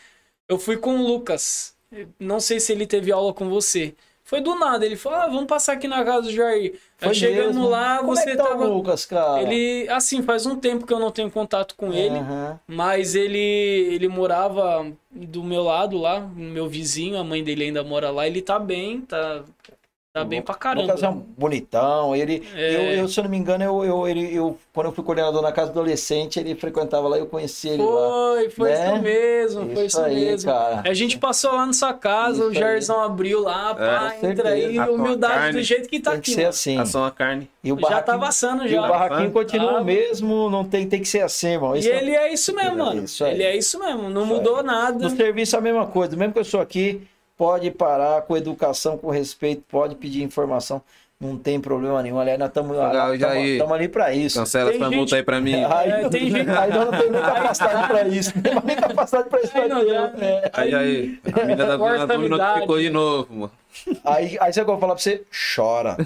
Eu 0.49 0.59
fui 0.59 0.77
com 0.77 0.97
o 0.97 1.07
Lucas. 1.07 1.75
Não 2.19 2.41
sei 2.41 2.61
se 2.61 2.73
ele 2.73 2.87
teve 2.87 3.11
aula 3.13 3.33
com 3.33 3.49
você. 3.49 3.95
Foi 4.27 4.41
do 4.41 4.55
nada. 4.55 4.85
Ele 4.87 4.97
falou: 4.97 5.19
ah, 5.19 5.27
vamos 5.27 5.45
passar 5.47 5.75
aqui 5.75 5.87
na 5.87 6.03
casa 6.03 6.23
do 6.23 6.33
Jair. 6.33 6.79
Foi 6.97 7.09
Aí 7.11 7.15
chegamos 7.15 7.55
mesmo. 7.57 7.69
lá, 7.69 7.99
Como 7.99 8.17
você 8.17 8.31
é 8.31 8.37
tá 8.37 8.45
tava. 8.45 8.65
o 8.67 8.75
Lucas, 8.75 9.05
cara? 9.05 9.43
Ele, 9.43 9.87
assim, 9.91 10.23
faz 10.23 10.47
um 10.47 10.57
tempo 10.59 10.87
que 10.87 10.93
eu 10.93 10.99
não 10.99 11.11
tenho 11.11 11.31
contato 11.31 11.75
com 11.77 11.93
ele. 11.93 12.19
Aham. 12.19 12.59
Mas 12.67 13.15
ele, 13.15 13.39
ele 13.39 14.09
morava 14.09 14.91
do 15.11 15.45
meu 15.45 15.63
lado 15.63 15.99
lá, 15.99 16.21
meu 16.21 16.67
vizinho, 16.69 17.19
a 17.19 17.23
mãe 17.25 17.45
dele 17.45 17.65
ainda 17.65 17.85
mora 17.85 18.11
lá. 18.11 18.27
Ele 18.27 18.41
tá 18.41 18.59
bem, 18.59 19.03
tá, 19.03 19.45
tá 20.15 20.25
bem 20.25 20.41
pra 20.41 20.55
caramba. 20.55 20.83
Lucas 20.83 21.03
é 21.03 21.09
um 21.09 21.17
bonitão. 21.37 22.15
Ele, 22.15 22.47
É. 22.55 22.77
eu, 22.77 22.83
eu, 23.01 23.09
se 23.09 23.19
eu 23.19 23.25
não 23.25 23.31
me 23.33 23.37
engano, 23.37 23.65
eu, 23.65 23.85
eu, 23.85 24.07
ele, 24.09 24.33
eu, 24.33 24.57
quando 24.73 24.87
eu 24.87 24.93
fui 24.93 25.03
coordenador 25.03 25.43
na 25.43 25.51
casa 25.51 25.73
do 25.73 25.81
adolescente, 25.81 26.39
ele 26.39 26.55
frequentava 26.55 27.09
lá 27.09 27.17
e 27.17 27.21
eu 27.21 27.27
conheci 27.27 27.69
ele 27.71 27.83
lá. 27.83 28.11
Foi, 28.37 28.51
foi 28.51 28.71
né? 28.71 28.85
isso 28.95 29.03
mesmo, 29.03 29.75
foi 29.75 29.87
isso 29.87 30.01
aí, 30.01 30.15
mesmo. 30.27 30.53
cara. 30.53 30.83
A 30.89 30.95
gente 30.95 31.19
passou 31.19 31.53
lá 31.53 31.67
na 31.67 31.73
sua 31.73 31.93
casa, 31.93 32.43
Isso 32.45 32.51
o 32.51 32.55
Jairzão 32.55 33.01
abriu 33.03 33.41
lá, 33.41 33.75
pá, 33.75 34.15
com 34.21 34.27
entra 34.29 34.51
aí, 34.51 34.63
certeza. 34.75 34.93
humildade 34.93 35.35
Carne. 35.35 35.53
do 35.59 35.63
jeito 35.65 35.89
que 35.89 35.99
tá 35.99 36.13
Tem 36.13 36.21
que 36.21 36.31
aqui. 36.31 36.35
ser 36.35 36.41
mano. 36.43 36.49
assim. 36.51 36.79
Assou 36.79 37.01
uma 37.01 37.11
carne. 37.11 37.51
E 37.65 37.73
o 37.73 37.77
Já 37.77 37.83
tá 37.83 37.89
barraquinho, 37.91 38.21
passando 38.21 38.63
e 38.63 38.67
o 38.67 38.69
já. 38.69 38.87
barraquinho 38.89 39.31
continua 39.33 39.79
ah, 39.79 39.81
o 39.81 39.85
mesmo, 39.85 40.49
não 40.49 40.65
tem, 40.65 40.87
tem 40.89 41.01
que 41.01 41.09
ser 41.09 41.23
assim, 41.23 41.49
irmão. 41.49 41.75
E 41.75 41.81
Isso 41.81 41.89
é- 41.91 41.97
ele 41.97 42.11
é 42.15 42.33
isso 42.33 42.55
mesmo, 42.55 42.77
mano. 42.77 43.03
Isso 43.05 43.25
aí. 43.25 43.33
Ele 43.35 43.43
é 43.43 43.57
isso 43.57 43.81
mesmo, 43.81 44.09
não 44.09 44.23
Isso 44.25 44.35
mudou 44.35 44.57
aí. 44.59 44.63
nada. 44.63 44.97
No 44.97 45.11
serviço 45.11 45.57
é 45.57 45.59
a 45.59 45.63
mesma 45.63 45.87
coisa, 45.87 46.15
mesmo 46.17 46.33
que 46.35 46.39
eu 46.39 46.45
sou 46.45 46.61
aqui, 46.61 47.03
pode 47.37 47.71
parar 47.71 48.23
com 48.23 48.37
educação, 48.37 48.97
com 48.99 49.11
respeito, 49.11 49.63
pode 49.69 49.95
pedir 49.95 50.23
informação. 50.23 50.81
Não 51.21 51.39
tem 51.39 51.61
problema 51.61 52.03
nenhum. 52.03 52.19
Aliás, 52.19 52.39
nós 52.39 52.49
estamos 52.49 52.77
ali 53.73 53.89
para 53.89 54.13
isso. 54.13 54.39
Cancela 54.39 54.71
Tem 54.71 54.79
essa 54.81 54.89
gente- 54.91 54.97
multa 54.99 55.17
aí 55.17 55.23
pra 55.23 55.41
mim. 55.41 55.55
Aí, 55.65 55.91
É, 55.91 56.09
tem 56.09 56.29
gente- 56.31 56.51
aí 56.51 56.71
nós 56.71 56.85
não 56.91 56.99
tem 56.99 57.11
nem 57.11 57.23
capacidade 57.23 57.87
para 57.89 58.09
isso. 58.09 58.33
Não 58.35 58.43
tem 58.43 58.63
nem 58.65 58.77
capacidade 58.77 59.29
para 59.31 59.41
isso. 59.41 59.57
Aí 59.57 59.69
não 59.69 59.85
né? 59.85 60.43
Aí, 60.53 60.75
aí, 60.75 61.19
a 61.41 61.45
mina 61.45 61.65
da 61.67 61.77
Dona 61.77 62.07
notificou 62.29 62.79
de 62.81 62.91
novo, 62.91 63.33
mano. 63.33 63.53
Aí, 64.05 64.37
aí 64.41 64.53
você 64.53 64.65
vai 64.65 64.79
falar 64.79 64.95
pra 64.95 65.03
você, 65.03 65.23
chora. 65.55 65.97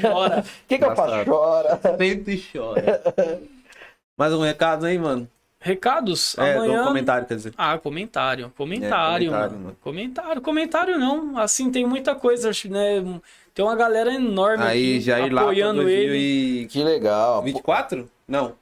Chora. 0.00 0.40
O 0.40 0.42
que, 0.66 0.78
que 0.78 0.84
eu 0.84 0.96
faço? 0.96 1.24
Chora. 1.26 1.80
Sempre 1.98 2.44
chora. 2.52 3.00
Mais 4.16 4.32
um 4.32 4.40
recado 4.42 4.86
aí, 4.86 4.98
mano? 4.98 5.28
Recados? 5.64 6.36
É, 6.36 6.56
Amanhã. 6.56 6.82
do 6.82 6.88
comentário, 6.88 7.26
quer 7.26 7.36
dizer. 7.36 7.54
Ah, 7.56 7.78
comentário. 7.78 8.52
Comentário, 8.54 9.28
É, 9.28 9.30
comentário, 9.30 9.50
mano. 9.50 9.64
mano. 9.64 9.76
Comentário. 9.80 10.42
Comentário 10.42 10.98
não. 10.98 11.38
Assim, 11.38 11.70
tem 11.72 11.86
muita 11.86 12.14
coisa, 12.14 12.50
acho, 12.50 12.68
né? 12.70 13.02
Tem 13.54 13.64
uma 13.64 13.74
galera 13.74 14.12
enorme 14.12 14.62
Aí, 14.62 15.02
lá 15.08 15.28
pra 15.28 15.40
apoiando 15.42 15.88
ele. 15.88 16.66
2024? 16.66 16.68
Que 16.68 16.84
legal. 16.84 17.42
Não. 18.28 18.52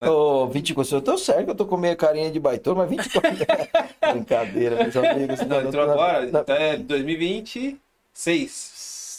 Ô, 0.00 0.46
24, 0.46 0.96
eu 0.96 1.00
tô 1.02 1.18
certo 1.18 1.44
que 1.46 1.50
eu 1.50 1.54
tô 1.56 1.66
com 1.66 1.76
meia 1.76 1.96
carinha 1.96 2.30
de 2.30 2.38
baitola, 2.38 2.86
mas 2.86 2.90
24. 2.90 3.30
Brincadeira, 4.12 4.76
meus 4.76 4.96
amigos. 4.96 5.40
Não, 5.40 5.60
entrou 5.60 5.86
tô- 5.86 5.92
agora. 5.92 6.20
não. 6.30 6.40
Então 6.40 6.54
é 6.54 6.76
2026. 6.76 7.78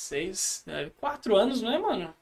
Seis, 0.09 0.63
é, 0.67 0.89
quatro 0.99 1.35
anos, 1.35 1.61
não 1.61 1.71
é, 1.73 1.77
mano? 1.79 2.13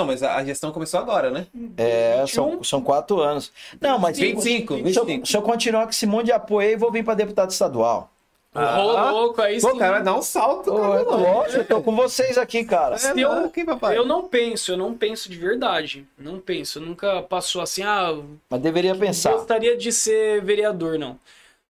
Não, 0.00 0.06
mas 0.06 0.22
a 0.22 0.42
gestão 0.44 0.72
começou 0.72 0.98
agora, 0.98 1.30
né? 1.30 1.46
É, 1.76 2.20
21. 2.22 2.26
são, 2.28 2.64
são 2.64 2.80
quatro 2.82 3.20
anos. 3.20 3.52
Não, 3.80 3.98
mas 3.98 4.18
25, 4.18 4.74
se 4.74 4.78
eu, 4.98 5.04
25. 5.04 5.26
se 5.26 5.36
eu 5.36 5.42
continuar 5.42 5.84
com 5.84 5.90
esse 5.90 6.06
monte 6.06 6.26
de 6.26 6.32
apoio 6.32 6.68
aí, 6.68 6.76
vou 6.76 6.90
vir 6.90 7.04
pra 7.04 7.14
deputado 7.14 7.50
estadual. 7.50 8.10
Ah. 8.54 8.80
Ô, 8.80 9.10
louco, 9.10 9.40
aí 9.42 9.60
Pô, 9.60 9.70
sim. 9.70 9.78
cara, 9.78 9.92
vai 9.92 10.02
dar 10.02 10.16
um 10.16 10.22
salto. 10.22 10.72
Ô, 10.74 10.80
cara, 10.80 11.02
eu, 11.02 11.10
lógico, 11.10 11.58
eu 11.60 11.64
tô 11.66 11.82
com 11.82 11.94
vocês 11.94 12.36
aqui, 12.38 12.64
cara. 12.64 12.96
É, 12.96 13.12
eu- 13.16 13.44
aqui, 13.44 13.64
papai. 13.64 13.96
Eu 13.96 14.04
não 14.06 14.26
penso, 14.26 14.72
eu 14.72 14.76
não 14.76 14.92
penso 14.94 15.28
de 15.30 15.36
verdade. 15.36 16.06
Não 16.18 16.40
penso. 16.40 16.80
Nunca 16.80 17.22
passou 17.22 17.60
assim, 17.62 17.82
ah, 17.84 18.18
Mas 18.48 18.60
deveria 18.60 18.94
pensar. 18.96 19.32
gostaria 19.34 19.76
de 19.76 19.92
ser 19.92 20.42
vereador, 20.42 20.98
não. 20.98 21.16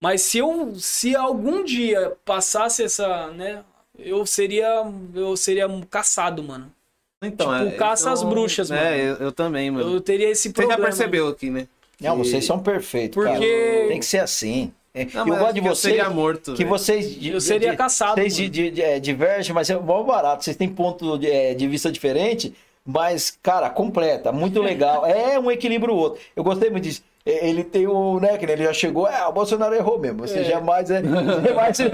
Mas 0.01 0.23
se 0.23 0.39
eu, 0.39 0.73
se 0.77 1.15
algum 1.15 1.63
dia 1.63 2.13
passasse 2.25 2.83
essa, 2.83 3.29
né, 3.29 3.63
eu 3.99 4.27
seria, 4.27 4.83
eu 5.15 5.37
seria 5.37 5.69
caçado, 5.89 6.43
mano. 6.43 6.73
Então, 7.27 7.65
Tipo, 7.67 7.77
caça 7.77 8.11
às 8.13 8.23
bruxas, 8.23 8.71
É, 8.71 8.75
mano. 8.75 8.97
eu, 8.97 9.17
eu 9.27 9.33
também, 9.33 9.71
mano. 9.71 9.95
Eu 9.95 10.01
teria 10.01 10.29
esse 10.31 10.49
Você 10.49 10.53
problema. 10.53 10.81
já 10.83 10.87
percebeu 10.89 11.29
aqui, 11.29 11.51
né? 11.51 11.67
Não, 12.01 12.13
Que- 12.17 12.25
vocês 12.25 12.45
são 12.45 12.59
perfeitos, 12.59 13.15
Porque- 13.15 13.31
cara. 13.31 13.89
Tem 13.89 13.99
que 13.99 14.07
ser 14.07 14.19
assim. 14.19 14.73
É, 14.93 15.07
Não, 15.13 15.27
eu 15.27 15.37
gosto 15.37 15.53
de 15.55 15.59
eu 15.59 15.65
vocês. 15.65 15.95
seria 15.97 16.09
morto. 16.11 16.53
Que 16.53 16.59
velho. 16.59 16.69
vocês. 16.71 17.19
de- 17.21 17.31
Eu 17.31 17.41
seria 17.41 17.71
de- 17.73 17.77
caçado, 17.77 18.15
Vocês 18.21 18.39
mano. 18.39 18.51
de, 18.51 18.71
de, 18.71 18.83
é, 18.83 19.01
divergem, 19.01 19.53
mas 19.55 19.69
é 19.69 19.77
mó 19.77 20.03
barato. 20.05 20.45
Vocês 20.45 20.57
têm 20.57 20.69
ponto 20.69 21.19
de, 21.19 21.29
é, 21.29 21.53
de 21.55 21.67
vista 21.67 21.91
diferente, 21.91 22.55
mas, 22.87 23.37
cara, 23.43 23.69
completa, 23.71 24.31
muito 24.31 24.61
legal. 24.63 25.05
É 25.05 25.39
um 25.39 25.51
equilíbrio 25.51 25.93
o 25.95 25.97
outro. 25.97 26.21
Eu 26.37 26.45
gostei 26.45 26.71
muito 26.71 26.85
disso. 26.85 27.03
É, 27.27 27.49
Ele 27.49 27.65
tem 27.65 27.87
o, 27.87 28.21
né, 28.21 28.37
que 28.37 28.45
ele 28.45 28.63
já 28.65 28.73
chegou, 28.75 29.09
é, 29.09 29.27
o 29.27 29.33
Bolsonaro 29.33 29.75
errou 29.75 29.99
mesmo. 29.99 30.19
Você 30.21 30.41
É. 30.41 30.45
jamais 30.45 30.91
é. 30.91 31.01
jamais- 31.43 31.79
você, 31.79 31.91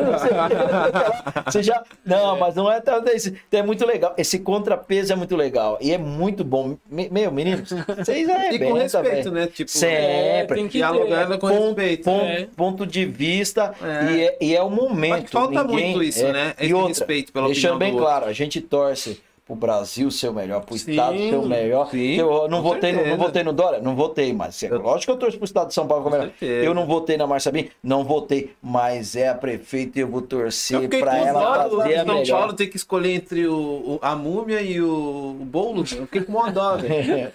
você 1.47 1.63
já. 1.63 1.83
Não, 2.05 2.37
mas 2.37 2.57
não 2.57 2.71
é 2.71 2.81
tanto 2.81 3.11
isso. 3.15 3.33
Então 3.49 3.61
é 3.61 3.63
muito 3.63 3.87
legal. 3.87 4.13
Esse 4.19 4.41
contrapeso 4.41 5.13
é 5.13 5.17
muito 5.17 5.37
legal. 5.37 5.79
E 5.81 5.93
é 5.93 5.99
muito 5.99 6.43
bom. 6.45 6.77
Me- 6.91 7.09
Meu, 7.11 7.31
meninos, 7.31 7.71
vocês 7.71 8.29
é 8.29 8.53
E 8.55 8.59
com 8.59 8.73
respeito, 8.73 9.31
né? 9.31 9.47
Tipo, 9.47 9.71
Sempre. 9.71 10.57
tem 10.57 10.69
que 10.69 10.79
dialogando 10.79 11.39
com 11.39 11.49
ponto, 11.49 11.65
respeito. 11.81 12.05
ponto, 12.05 12.25
É. 12.25 12.49
ponto 12.57 12.87
de 12.87 13.05
vista 13.05 13.73
É. 13.83 14.13
e, 14.13 14.23
é, 14.25 14.37
e 14.41 14.57
é 14.57 14.63
o 14.63 14.69
momento. 14.71 15.11
Mas 15.23 15.31
falta 15.31 15.63
ninguém- 15.65 15.91
muito 15.93 16.03
isso, 16.03 16.27
é. 16.27 16.33
né? 16.33 16.55
E 16.61 16.65
Esse 16.65 16.75
outra, 16.75 16.89
respeito 16.89 17.33
pela 17.33 17.47
deixando 17.47 17.79
bem 17.79 17.97
claro, 17.97 18.27
a 18.27 18.33
gente 18.33 18.61
torce 18.61 19.21
pro 19.51 19.57
Brasil 19.57 20.11
ser 20.13 20.29
o 20.29 20.33
melhor, 20.33 20.65
pro 20.65 20.79
Sim, 20.79 20.91
Estado 20.93 21.19
ser 21.19 21.35
o 21.35 21.47
melhor. 21.47 21.91
sim, 21.91 22.15
eu 22.15 22.47
não 22.49 22.63
votei, 22.63 22.93
no, 22.93 23.05
não 23.07 23.17
votei 23.17 23.43
no 23.43 23.53
Dória? 23.53 23.81
Não 23.81 23.97
votei, 23.97 24.33
mas 24.33 24.63
é 24.63 24.69
Eu- 24.71 24.81
lógico 24.81 25.07
que 25.07 25.17
eu 25.17 25.17
torço 25.19 25.37
pro 25.39 25.45
Estado 25.45 25.69
de 25.69 25.75
São 25.75 25.87
Paulo 25.89 26.05
como 26.05 26.15
Com 26.15 26.23
é 26.23 26.27
melhor. 26.27 26.35
certeza. 26.39 26.65
Eu 26.67 26.73
não 26.75 26.87
votei 26.87 27.17
na 27.17 27.27
Marcia 27.27 27.51
Bin? 27.51 27.69
Não 27.83 28.05
votei, 28.05 28.53
mas 28.63 29.17
é 29.17 29.29
a 29.29 29.35
prefeita 29.35 29.99
e 29.99 30.03
eu 30.03 30.09
vou 30.09 30.23
torcer 30.23 30.89
com 30.89 30.97
ela 30.97 31.33
dó 31.65 31.69
do 31.69 31.77
fazer 31.79 31.95
a 31.97 32.05
São 32.05 32.15
melhor. 32.15 32.39
Paulo 32.39 32.53
ter 32.53 32.67
que 32.69 32.77
escolher 32.77 33.13
entre 33.15 33.47
o, 33.49 33.55
o- 33.55 33.99
a 34.01 34.15
múmia 34.15 34.61
e 34.63 34.81
o, 34.81 35.37
o 35.41 35.45
bolo. 35.45 35.81
Eu 35.81 35.85
fiquei 35.87 36.23
com 36.23 36.33
uma 36.33 36.51
dó, 36.53 36.77
velho. 36.79 37.33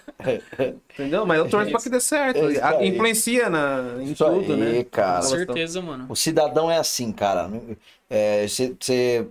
Entendeu? 0.94 1.26
Mas 1.26 1.38
eu 1.38 1.48
torço 1.50 1.70
pra 1.70 1.80
que 1.80 1.90
dê 1.90 2.00
certo. 2.00 2.38
É. 2.38 2.86
Influencia 2.86 3.50
na, 3.50 3.96
em 4.00 4.12
Isso 4.12 4.24
tudo, 4.24 4.52
aí, 4.54 4.58
né? 4.78 4.84
cara. 4.90 5.16
Com 5.20 5.22
certeza, 5.28 5.82
mano. 5.82 6.06
O 6.08 6.16
cidadão 6.16 6.70
é 6.70 6.78
assim, 6.78 7.12
cara. 7.12 7.50
Você 8.48 9.26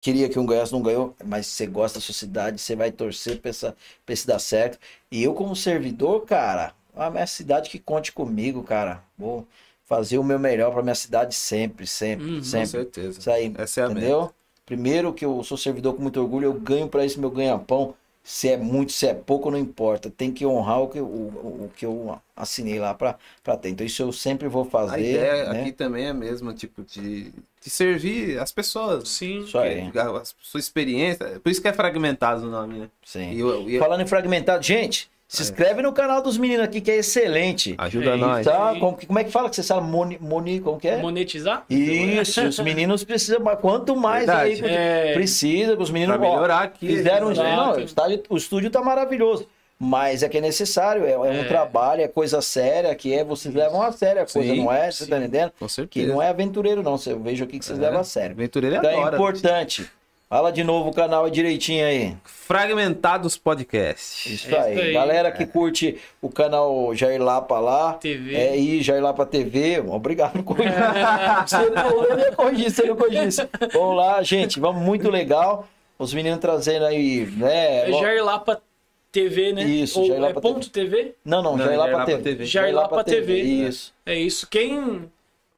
queria 0.00 0.28
que 0.28 0.38
um 0.38 0.46
ganhasse, 0.46 0.72
não 0.72 0.82
ganhou, 0.82 1.14
mas 1.24 1.46
você 1.46 1.66
gosta 1.66 1.98
da 1.98 2.04
sua 2.04 2.14
cidade, 2.14 2.60
você 2.60 2.76
vai 2.76 2.92
torcer 2.92 3.40
pra, 3.40 3.50
essa, 3.50 3.76
pra 4.04 4.12
esse 4.12 4.26
dar 4.26 4.38
certo. 4.38 4.78
E 5.10 5.22
eu, 5.22 5.34
como 5.34 5.56
servidor, 5.56 6.24
cara, 6.24 6.74
a 6.94 7.10
minha 7.10 7.26
cidade 7.26 7.68
que 7.70 7.78
conte 7.78 8.12
comigo, 8.12 8.62
cara. 8.62 9.02
Vou 9.18 9.46
fazer 9.84 10.18
o 10.18 10.24
meu 10.24 10.38
melhor 10.38 10.72
pra 10.72 10.82
minha 10.82 10.94
cidade 10.94 11.34
sempre, 11.34 11.86
sempre. 11.86 12.36
Com 12.36 12.44
sempre. 12.44 12.66
certeza. 12.66 13.20
Isso 13.20 13.30
aí, 13.30 13.52
Essa 13.56 13.80
é 13.82 13.84
a 13.84 13.90
entendeu? 13.90 14.32
Primeiro 14.64 15.12
que 15.12 15.24
eu 15.24 15.44
sou 15.44 15.56
servidor 15.56 15.94
com 15.94 16.02
muito 16.02 16.20
orgulho, 16.20 16.46
eu 16.46 16.54
ganho 16.54 16.88
pra 16.88 17.04
esse 17.04 17.20
meu 17.20 17.30
ganha-pão. 17.30 17.94
Se 18.28 18.48
é 18.48 18.56
muito, 18.56 18.90
se 18.90 19.06
é 19.06 19.14
pouco, 19.14 19.52
não 19.52 19.58
importa. 19.58 20.10
Tem 20.10 20.32
que 20.32 20.44
honrar 20.44 20.80
o 20.82 20.88
que 20.88 20.98
eu, 20.98 21.06
o, 21.06 21.66
o 21.66 21.70
que 21.76 21.86
eu 21.86 22.20
assinei 22.34 22.76
lá 22.80 22.92
pra, 22.92 23.16
pra 23.44 23.56
ter. 23.56 23.68
Então 23.68 23.86
isso 23.86 24.02
eu 24.02 24.12
sempre 24.12 24.48
vou 24.48 24.64
fazer. 24.64 24.96
A 24.96 24.98
ideia 24.98 25.52
né? 25.52 25.60
aqui 25.60 25.70
também 25.70 26.06
é 26.06 26.08
a 26.08 26.14
mesma, 26.14 26.52
tipo, 26.52 26.82
de, 26.82 27.30
de 27.30 27.70
servir 27.70 28.36
as 28.40 28.50
pessoas. 28.50 29.08
Sim. 29.08 29.44
Isso 29.44 29.56
aí. 29.56 29.92
A, 29.96 30.18
a 30.18 30.22
sua 30.42 30.58
experiência. 30.58 31.38
Por 31.38 31.50
isso 31.50 31.62
que 31.62 31.68
é 31.68 31.72
fragmentado 31.72 32.48
o 32.48 32.50
nome, 32.50 32.80
né? 32.80 32.90
Sim. 33.04 33.30
E 33.30 33.38
eu- 33.38 33.70
e- 33.70 33.78
Falando 33.78 34.00
em 34.00 34.06
fragmentado, 34.08 34.60
gente, 34.64 35.08
se 35.28 35.42
inscreve 35.42 35.82
no 35.82 35.92
canal 35.92 36.22
dos 36.22 36.38
meninos 36.38 36.64
aqui 36.64 36.80
que 36.80 36.90
é 36.90 36.96
excelente. 36.98 37.74
Ajuda 37.78 38.10
É 38.10 38.16
nós. 38.16 38.46
Tá? 38.46 38.76
Como, 38.78 38.96
que- 38.96 39.06
como 39.06 39.18
é 39.18 39.24
que 39.24 39.30
fala 39.30 39.50
que 39.50 39.56
você 39.56 39.62
sabe? 39.62 39.86
Moni, 39.86 40.18
Moni 40.20 40.60
como 40.60 40.78
que 40.78 40.86
é? 40.88 40.98
Monetizar? 40.98 41.64
Isso, 41.68 42.42
os 42.42 42.58
meninos 42.60 43.02
precisam, 43.04 43.40
mas 43.40 43.58
quanto 43.58 43.96
mais 43.96 44.26
Verdade. 44.26 44.64
aí 44.64 44.70
É. 44.74 45.12
precisa, 45.14 45.76
que 45.76 45.82
os 45.82 45.90
meninos 45.90 46.16
Pra 46.16 46.28
melhorar 46.28 46.60
aqui. 46.62 46.86
fizeram 46.86 47.28
um 47.28 47.32
Exato. 47.32 47.48
não, 47.48 47.72
o, 47.76 47.80
estádio- 47.80 48.22
o 48.28 48.36
estúdio 48.36 48.70
tá 48.70 48.80
maravilhoso. 48.82 49.46
Mas 49.78 50.22
é 50.22 50.28
que 50.30 50.38
é 50.38 50.40
necessário, 50.40 51.04
é, 51.04 51.10
é 51.12 51.18
um 51.18 51.26
É. 51.26 51.44
trabalho, 51.44 52.00
é 52.00 52.08
coisa 52.08 52.40
séria, 52.40 52.94
que 52.94 53.12
é, 53.12 53.22
vocês 53.22 53.54
levam 53.54 53.82
a 53.82 53.92
sério 53.92 54.22
a 54.22 54.26
coisa, 54.26 54.54
Sim, 54.54 54.64
não 54.64 54.72
é? 54.72 54.90
Você 54.90 55.06
tá 55.06 55.18
entendendo? 55.18 55.52
Com 55.58 55.66
Que 55.66 55.72
certeza. 55.72 56.10
não 56.14 56.22
é 56.22 56.28
aventureiro, 56.30 56.82
não. 56.82 56.96
Eu 57.06 57.20
vejo 57.20 57.44
aqui 57.44 57.58
que 57.58 57.64
vocês 57.66 57.78
É. 57.78 57.82
levam 57.82 58.00
a 58.00 58.04
sério. 58.04 58.30
Aventureiro 58.32 58.76
Então 58.76 58.88
é 58.90 58.94
adora. 58.94 59.16
importante. 59.16 59.86
Fala 60.28 60.50
de 60.50 60.64
novo 60.64 60.90
o 60.90 60.92
canal 60.92 61.24
aí 61.24 61.30
direitinho 61.30 61.86
aí. 61.86 62.16
Fragmentados 62.24 63.38
Podcast. 63.38 64.32
Isso 64.34 64.48
É 64.48 64.50
isso 64.50 64.58
aí. 64.58 64.80
aí. 64.80 64.92
Galera 64.92 65.30
que 65.30 65.46
curte 65.46 65.98
o 66.20 66.28
canal 66.28 66.92
Jair 66.96 67.22
Lapa 67.22 67.60
lá. 67.60 67.92
TV. 67.94 68.34
É, 68.34 68.56
e 68.56 68.82
Jair 68.82 69.00
Lapa 69.00 69.24
TV. 69.24 69.80
Obrigado 69.86 70.32
por 70.42 70.56
corrigir. 70.56 70.72
Você 71.46 71.70
não 71.70 72.04
eu 72.04 72.18
ia 72.18 72.32
corrigir, 72.32 72.70
você 72.72 72.82
não 72.86 72.96
corrigisse. 72.96 73.48
Vamos 73.72 73.96
lá, 73.96 74.20
gente. 74.24 74.58
Vamos 74.58 74.82
muito 74.82 75.08
legal. 75.08 75.68
Os 75.96 76.12
meninos 76.12 76.40
trazendo 76.40 76.86
aí, 76.86 77.24
né? 77.36 77.88
É 77.88 77.92
Jair 77.92 78.24
Lapa 78.24 78.60
TV, 79.12 79.52
né? 79.52 79.62
Isso, 79.62 80.00
Ou 80.00 80.08
Jair 80.08 80.18
é 80.18 80.26
Lapa 80.26 80.40
ponto 80.40 80.68
TV? 80.68 81.14
Não, 81.24 81.40
não, 81.40 81.52
Não, 81.56 81.58
Jair 81.64 81.68
Jair 81.68 81.78
Lapa 81.78 81.92
Lapa 81.98 82.06
TV. 82.06 82.22
TV. 82.22 82.44
Jair 82.44 82.74
Lapa 82.74 83.04
TV. 83.04 83.40
Isso. 83.42 83.94
É 84.04 84.14
isso. 84.18 84.46
Quem 84.50 85.08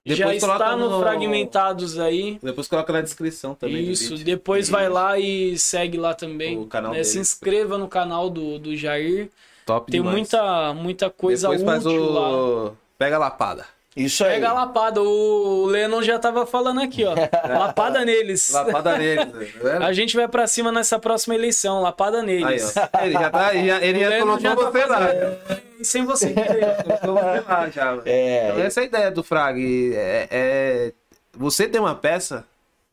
Depois 0.05 0.18
já 0.18 0.33
está 0.35 0.47
coloca 0.47 0.77
no 0.77 0.91
no- 0.91 1.01
Fragmentados 1.01 1.99
aí, 1.99 2.39
Depois 2.43 2.67
coloca 2.67 2.93
na 2.93 3.01
descrição 3.02 3.55
também. 3.55 3.91
isso. 3.91 4.17
Depois 4.17 4.68
vai 4.68 4.89
lá 4.89 5.18
e 5.18 5.59
segue 5.59 5.99
lá 5.99 6.15
também. 6.15 6.59
O 6.59 6.67
canal 6.67 6.93
né? 6.93 7.05
Se 7.05 7.18
inscreva 7.18 7.77
no 7.77 7.89
canal 7.89 8.31
do, 8.31 8.59
do 8.59 8.75
Jair. 8.77 9.28
Top 9.67 9.91
Tem 9.91 10.01
demais. 10.01 10.17
muita, 10.17 10.73
muita 10.73 11.10
coisa 11.10 11.49
Depois 11.51 11.85
útil 11.85 12.10
lá. 12.10 12.31
o... 12.31 12.77
Pega 12.97 13.17
a 13.17 13.18
lapada. 13.18 13.67
Isso 14.05 14.25
aí. 14.25 14.35
Pega 14.35 14.51
a 14.51 14.52
lapada. 14.52 15.02
O 15.02 15.67
Lennon 15.67 16.02
já 16.02 16.18
tava 16.18 16.47
falando 16.47 16.81
aqui, 16.81 17.05
ó. 17.05 17.15
Lapada 17.49 18.05
neles. 18.05 18.51
Lapada 18.51 18.97
neles. 18.99 19.25
tá 19.27 19.39
vendo? 19.62 19.83
A 19.85 19.93
gente 19.93 20.17
vai 20.17 20.28
pra 20.28 20.47
cima 20.47 20.70
nessa 20.73 20.99
próxima 20.99 21.35
eleição. 21.35 21.83
Lapada 21.83 22.20
Aí, 22.20 22.27
neles. 22.27 22.75
ó. 22.77 23.05
Ele 23.05 23.12
já 23.12 23.31
tá. 23.31 23.55
Já, 23.55 23.83
ele 23.83 23.99
O 23.99 24.02
já 24.02 24.09
Lennon 24.09 24.39
colocou 24.39 24.41
já 24.41 24.57
tá 24.57 24.70
você 24.70 24.85
lá. 24.86 24.99
fazendo. 24.99 25.36
Sem 25.83 26.05
você 26.05 26.33
querer. 26.33 26.77
Colocou 27.01 27.15
você 27.15 27.41
lá 27.49 27.70
já. 27.70 27.99
É. 28.05 28.51
Então, 28.52 28.62
essa 28.65 28.81
é 28.81 28.83
a 28.83 28.86
ideia 28.86 29.10
do 29.10 29.23
Frag. 29.23 29.93
É, 29.94 30.28
é- 30.31 30.93
Você 31.36 31.68
tem 31.68 31.81
uma 31.81 31.94
peça 31.94 32.44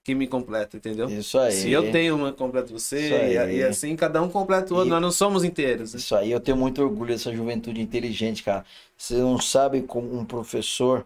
que 0.04 0.14
me 0.14 0.28
completa, 0.28 0.78
entendeu? 0.78 1.10
Isso 1.10 1.40
aí. 1.40 1.52
Se 1.52 1.72
eu 1.72 1.92
tenho 1.92 2.16
uma, 2.16 2.32
completa 2.32 2.72
você. 2.72 2.96
Aí. 3.42 3.56
E, 3.56 3.58
e 3.60 3.64
assim 3.64 3.96
cada 3.96 4.22
um 4.22 4.30
completa 4.30 4.72
o 4.72 4.78
outro. 4.78 4.88
E- 4.88 4.92
Nós 4.92 5.02
não 5.02 5.12
somos 5.12 5.44
inteiros. 5.44 5.94
né? 5.94 6.00
Isso 6.00 6.16
aí, 6.16 6.32
eu 6.32 6.40
tenho 6.40 6.56
muito 6.56 6.80
orgulho 6.84 7.12
dessa 7.12 7.34
juventude 7.34 7.82
inteligente, 7.82 8.44
cara. 8.44 8.64
Você 8.98 9.16
não 9.18 9.40
sabe 9.40 9.82
como 9.84 10.18
um 10.18 10.26
professor. 10.26 11.06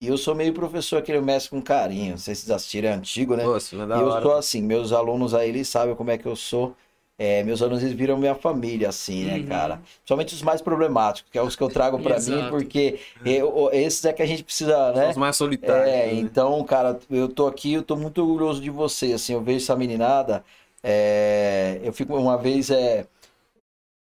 E 0.00 0.08
eu 0.08 0.18
sou 0.18 0.34
meio 0.34 0.52
professor, 0.54 0.98
aquele 0.98 1.20
mestre 1.20 1.50
com 1.50 1.62
carinho. 1.62 2.12
Não 2.12 2.18
sei 2.18 2.34
se 2.34 2.42
vocês 2.42 2.50
assistiram, 2.50 2.88
é 2.90 2.92
antigo, 2.94 3.36
né? 3.36 3.44
Nossa, 3.44 3.76
mas 3.76 3.88
E 3.92 4.00
eu 4.00 4.10
hora. 4.10 4.22
sou 4.22 4.32
assim, 4.32 4.62
meus 4.62 4.92
alunos 4.92 5.34
aí, 5.34 5.48
eles 5.50 5.68
sabem 5.68 5.94
como 5.94 6.10
é 6.10 6.18
que 6.18 6.26
eu 6.26 6.36
sou. 6.36 6.76
é, 7.18 7.42
meus 7.44 7.62
alunos 7.62 7.82
eles 7.84 7.94
viram 7.94 8.16
minha 8.16 8.34
família, 8.34 8.88
assim, 8.88 9.24
né, 9.26 9.38
Uhum. 9.38 9.44
cara? 9.46 9.76
Principalmente 9.98 10.34
os 10.34 10.42
mais 10.42 10.60
problemáticos, 10.62 11.30
que 11.30 11.38
é 11.38 11.42
os 11.42 11.54
que 11.54 11.62
eu 11.62 11.70
trago 11.70 12.00
pra 12.00 12.18
mim, 12.20 12.42
porque 12.44 12.98
eu- 13.24 13.70
esses 13.72 14.04
é 14.04 14.12
que 14.12 14.22
a 14.22 14.26
gente 14.26 14.42
precisa, 14.42 14.92
São 14.92 14.94
né? 14.94 15.10
os 15.10 15.16
mais 15.16 15.36
solitários. 15.36 15.94
É, 15.94 16.12
né? 16.14 16.20
então, 16.20 16.64
cara, 16.64 16.98
eu 17.10 17.28
tô 17.28 17.46
aqui, 17.46 17.72
eu 17.74 17.82
tô 17.82 17.94
muito 17.96 18.20
orgulhoso 18.22 18.60
de 18.60 18.70
você, 18.70 19.12
assim, 19.12 19.34
eu 19.34 19.40
vejo 19.42 19.58
essa 19.64 19.76
meninada, 19.76 20.44
é, 20.82 21.80
eu 21.84 21.92
fico 21.92 22.16
uma 22.16 22.36
vez, 22.36 22.70
é, 22.70 23.06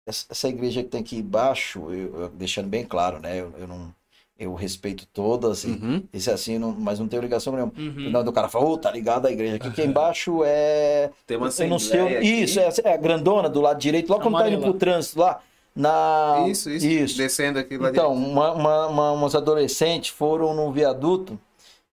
essa 0.06 0.48
igreja 0.48 0.82
que 0.82 0.88
tem 0.90 1.00
aqui 1.00 1.16
embaixo, 1.16 1.90
eu, 1.92 2.20
eu- 2.22 2.28
deixando 2.30 2.68
bem 2.68 2.84
claro, 2.84 3.20
né, 3.20 3.40
eu, 3.40 3.52
eu 3.58 3.66
não, 3.66 3.94
eu 4.38 4.52
respeito 4.54 5.06
todas, 5.12 5.64
e, 5.64 5.68
Uhum. 5.68 6.02
esse 6.12 6.30
assim, 6.30 6.58
não- 6.58 6.72
mas 6.72 6.98
não 6.98 7.08
tenho 7.08 7.22
ligação 7.22 7.52
nenhuma. 7.54 7.72
Uhum. 7.76 8.10
Não, 8.10 8.22
do 8.24 8.32
cara 8.32 8.48
fala, 8.48 8.66
ô, 8.66 8.76
tá 8.76 8.90
ligado 8.90 9.26
a 9.26 9.30
igreja 9.32 9.56
aqui, 9.56 9.70
que 9.70 9.82
embaixo 9.82 10.42
é, 10.44 11.10
Tem 11.26 11.36
uma 11.36 11.46
eu 11.46 11.68
não 11.68 11.78
sei, 11.78 12.16
aqui. 12.18 12.26
isso, 12.26 12.60
é, 12.60 12.68
é 12.84 12.92
a 12.94 12.96
grandona 12.96 13.48
do 13.48 13.60
lado 13.60 13.78
direito, 13.78 14.10
lá 14.12 14.18
quando 14.20 14.36
tá 14.36 14.48
indo 14.48 14.60
pro 14.60 14.74
trânsito, 14.74 15.20
lá, 15.20 15.40
na... 15.74 16.44
Isso, 16.48 16.70
isso, 16.70 16.86
Isso. 16.86 17.16
Descendo 17.16 17.58
aqui 17.58 17.76
lá 17.78 17.88
Então, 17.90 18.12
uma, 18.12 18.52
uma, 18.52 18.86
uma- 18.88 19.12
umas 19.12 19.34
adolescentes 19.34 20.10
foram 20.10 20.54
num 20.54 20.70
viaduto 20.70 21.38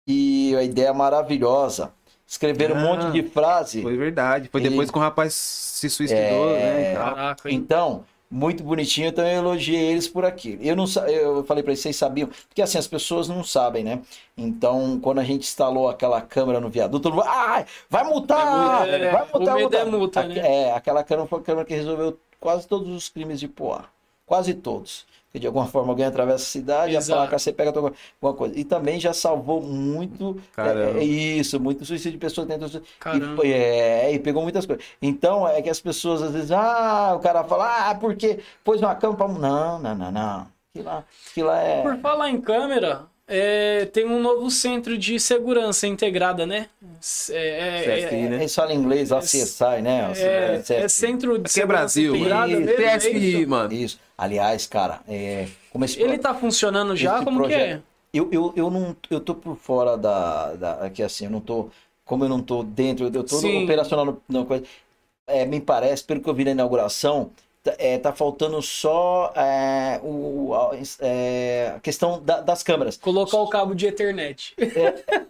e 0.08 0.56
a 0.58 0.64
ideia 0.64 0.88
é 0.88 0.94
maravilhosa. 0.94 1.92
Escreveram 2.28 2.76
um 2.76 2.80
Ah, 2.80 2.82
monte 2.82 3.12
de 3.12 3.24
frase. 3.30 3.82
Foi 3.82 3.96
verdade. 3.96 4.50
Foi 4.52 4.60
E- 4.62 4.70
depois 4.70 4.92
que 4.92 4.98
o 4.98 5.02
rapaz 5.02 5.34
se 5.34 5.90
suicidou, 5.90 6.50
É, 6.52 6.60
né? 6.60 6.94
Caraca? 6.96 7.50
Então, 7.50 8.04
muito 8.30 8.62
bonitinho, 8.64 9.08
então 9.08 9.26
eu 9.26 9.38
elogiei 9.38 9.92
eles 9.92 10.10
por 10.10 10.26
aqui. 10.26 10.60
Eu 10.62 10.76
não 10.76 10.86
sa- 10.86 11.10
eu 11.10 11.46
falei 11.46 11.64
pra 11.64 11.72
eles, 11.72 11.80
vocês 11.80 11.96
sabiam? 11.96 12.28
Porque 12.50 12.62
assim, 12.62 12.78
as 12.78 12.86
pessoas 12.88 13.30
não 13.30 13.44
sabem, 13.46 13.82
né? 13.84 14.02
Então, 14.38 15.00
quando 15.02 15.20
a 15.20 15.24
gente 15.24 15.44
instalou 15.44 15.88
aquela 15.88 16.20
câmera 16.22 16.60
no 16.60 16.70
viaduto, 16.70 17.04
todo 17.04 17.16
mundo, 17.16 17.26
ah, 17.26 17.64
vai 17.90 18.04
multar! 18.04 18.88
É, 18.90 19.12
vai 19.12 19.22
multar, 19.22 19.40
o 19.40 19.42
medo 19.42 19.60
multar." 19.62 19.82
é 19.82 19.86
multa, 19.86 20.24
né? 20.24 20.38
É, 20.66 20.74
aquela 20.74 21.04
câmera 21.06 21.28
foi 21.30 21.40
a 21.40 21.44
câmera 21.44 21.66
que 21.66 21.74
resolveu 21.76 22.20
quase 22.42 22.68
todos 22.68 22.90
os 22.90 23.08
crimes 23.08 23.40
de 23.40 23.48
Poá. 23.48 23.86
Quase 24.26 24.54
todos. 24.54 25.06
Porque 25.28 25.40
de 25.40 25.48
alguma 25.48 25.68
forma 25.68 25.90
alguém 25.92 26.06
atravessa 26.06 26.38
a 26.44 26.48
cidade, 26.48 26.96
Exato. 26.96 27.20
a 27.20 27.24
placa 27.24 27.38
você 27.40 27.52
pega 27.52 27.70
alguma 27.70 27.94
coisa. 28.34 28.58
E 28.58 28.64
também 28.64 28.98
já 29.00 29.12
salvou 29.14 29.62
muito. 29.62 30.42
Caramba. 30.56 31.00
é, 31.00 31.02
é 31.02 31.04
isso, 31.04 31.60
muito 31.60 31.84
suicídio 31.86 32.14
de 32.14 32.18
pessoas 32.18 32.48
que 32.48 32.54
tentam 32.54 32.68
suicídio. 32.70 32.90
E, 32.96 33.00
Caramba. 33.00 33.36
foi- 33.36 33.52
é, 33.52 34.14
e 34.14 34.20
pegou 34.20 34.42
muitas 34.42 34.66
coisas. 34.66 34.84
Então, 35.02 35.46
é 35.48 35.62
que 35.62 35.70
as 35.70 35.82
pessoas 35.82 36.22
às 36.22 36.32
vezes, 36.32 36.52
ah, 36.52 37.14
o 37.16 37.20
cara 37.20 37.44
fala, 37.44 37.90
ah, 37.90 37.96
porque 37.96 38.40
pôs 38.64 38.82
uma 38.82 38.96
cama 38.96 39.16
pra. 39.16 39.28
Não, 39.28 39.80
não, 39.80 39.96
não, 39.96 40.12
não. 40.12 40.48
Aquilo 40.74 40.86
lá, 40.86 41.04
aquilo 41.32 41.48
lá 41.48 41.62
é. 41.62 41.82
Por 41.82 41.98
falar 41.98 42.30
em 42.30 42.40
câmera, 42.40 43.02
é, 43.28 43.86
tem 43.86 44.06
um 44.06 44.22
novo 44.22 44.50
centro 44.50 44.98
de 44.98 45.20
segurança 45.20 45.86
integrada, 45.86 46.46
né? 46.46 46.68
É, 47.30 47.80
é, 47.80 47.82
CSI, 48.08 48.16
é, 48.16 48.30
né? 48.30 48.36
Eles 48.38 48.56
falam 48.56 48.72
em 48.72 48.76
inglês, 48.78 49.10
lá 49.10 49.20
CSI, 49.20 49.82
né? 49.82 50.12
é, 50.16 50.60
CSI. 50.60 50.74
é 50.74 50.88
centro 50.88 51.34
de 51.34 51.40
Aqui 51.42 51.48
é 51.48 51.50
segurança 51.50 51.68
Brasil, 51.84 52.16
integrada 52.16 52.48
mano. 52.48 52.66
mesmo, 52.66 52.82
é 52.82 52.98
CSI, 52.98 53.40
isso? 53.42 53.50
mano. 53.50 53.74
Isso. 53.74 54.00
Aliás, 54.18 54.66
cara, 54.66 55.02
é, 55.08 55.48
como 55.72 55.86
esse 55.86 56.02
Ele 56.02 56.18
tá 56.18 56.34
funcionando 56.34 56.96
já? 56.96 57.16
Esse 57.16 57.26
Como 57.26 57.40
que 57.48 57.54
é? 57.54 57.58
projeto- 57.58 57.84
Eu, 58.14 58.30
eu, 58.32 58.54
eu 58.56 58.72
não 58.72 58.96
eu 59.12 59.20
tô 59.20 59.36
por 59.36 59.56
fora 59.58 59.98
da, 59.98 60.54
da 60.54 60.72
aqui 60.86 61.04
assim, 61.04 61.26
eu 61.26 61.32
não 61.32 61.42
tô 61.42 61.70
como 62.06 62.24
eu 62.24 62.30
não 62.30 62.42
tô 62.42 62.64
dentro, 62.64 63.06
eu 63.14 63.24
tô 63.24 63.36
Sim. 63.36 63.66
operacional 63.66 64.06
no, 64.06 64.22
no 64.30 64.46
coisa. 64.46 64.64
É, 65.28 65.46
me 65.46 65.60
parece, 65.60 66.06
pelo 66.06 66.22
que 66.22 66.30
eu 66.30 66.34
vi 66.34 66.46
na 66.46 66.52
inauguração, 66.52 67.32
é, 67.78 67.98
tá 67.98 68.12
faltando 68.14 68.62
só 68.62 69.32
é, 69.36 70.00
o, 70.04 70.54
a, 70.54 70.72
é, 71.02 71.74
a 71.76 71.80
questão 71.80 72.22
da- 72.22 72.42
das 72.42 72.64
câmeras. 72.64 72.98
Colocar 72.98 73.38
o 73.38 73.48
cabo 73.48 73.74
de 73.76 73.88
Ethernet. 73.88 74.54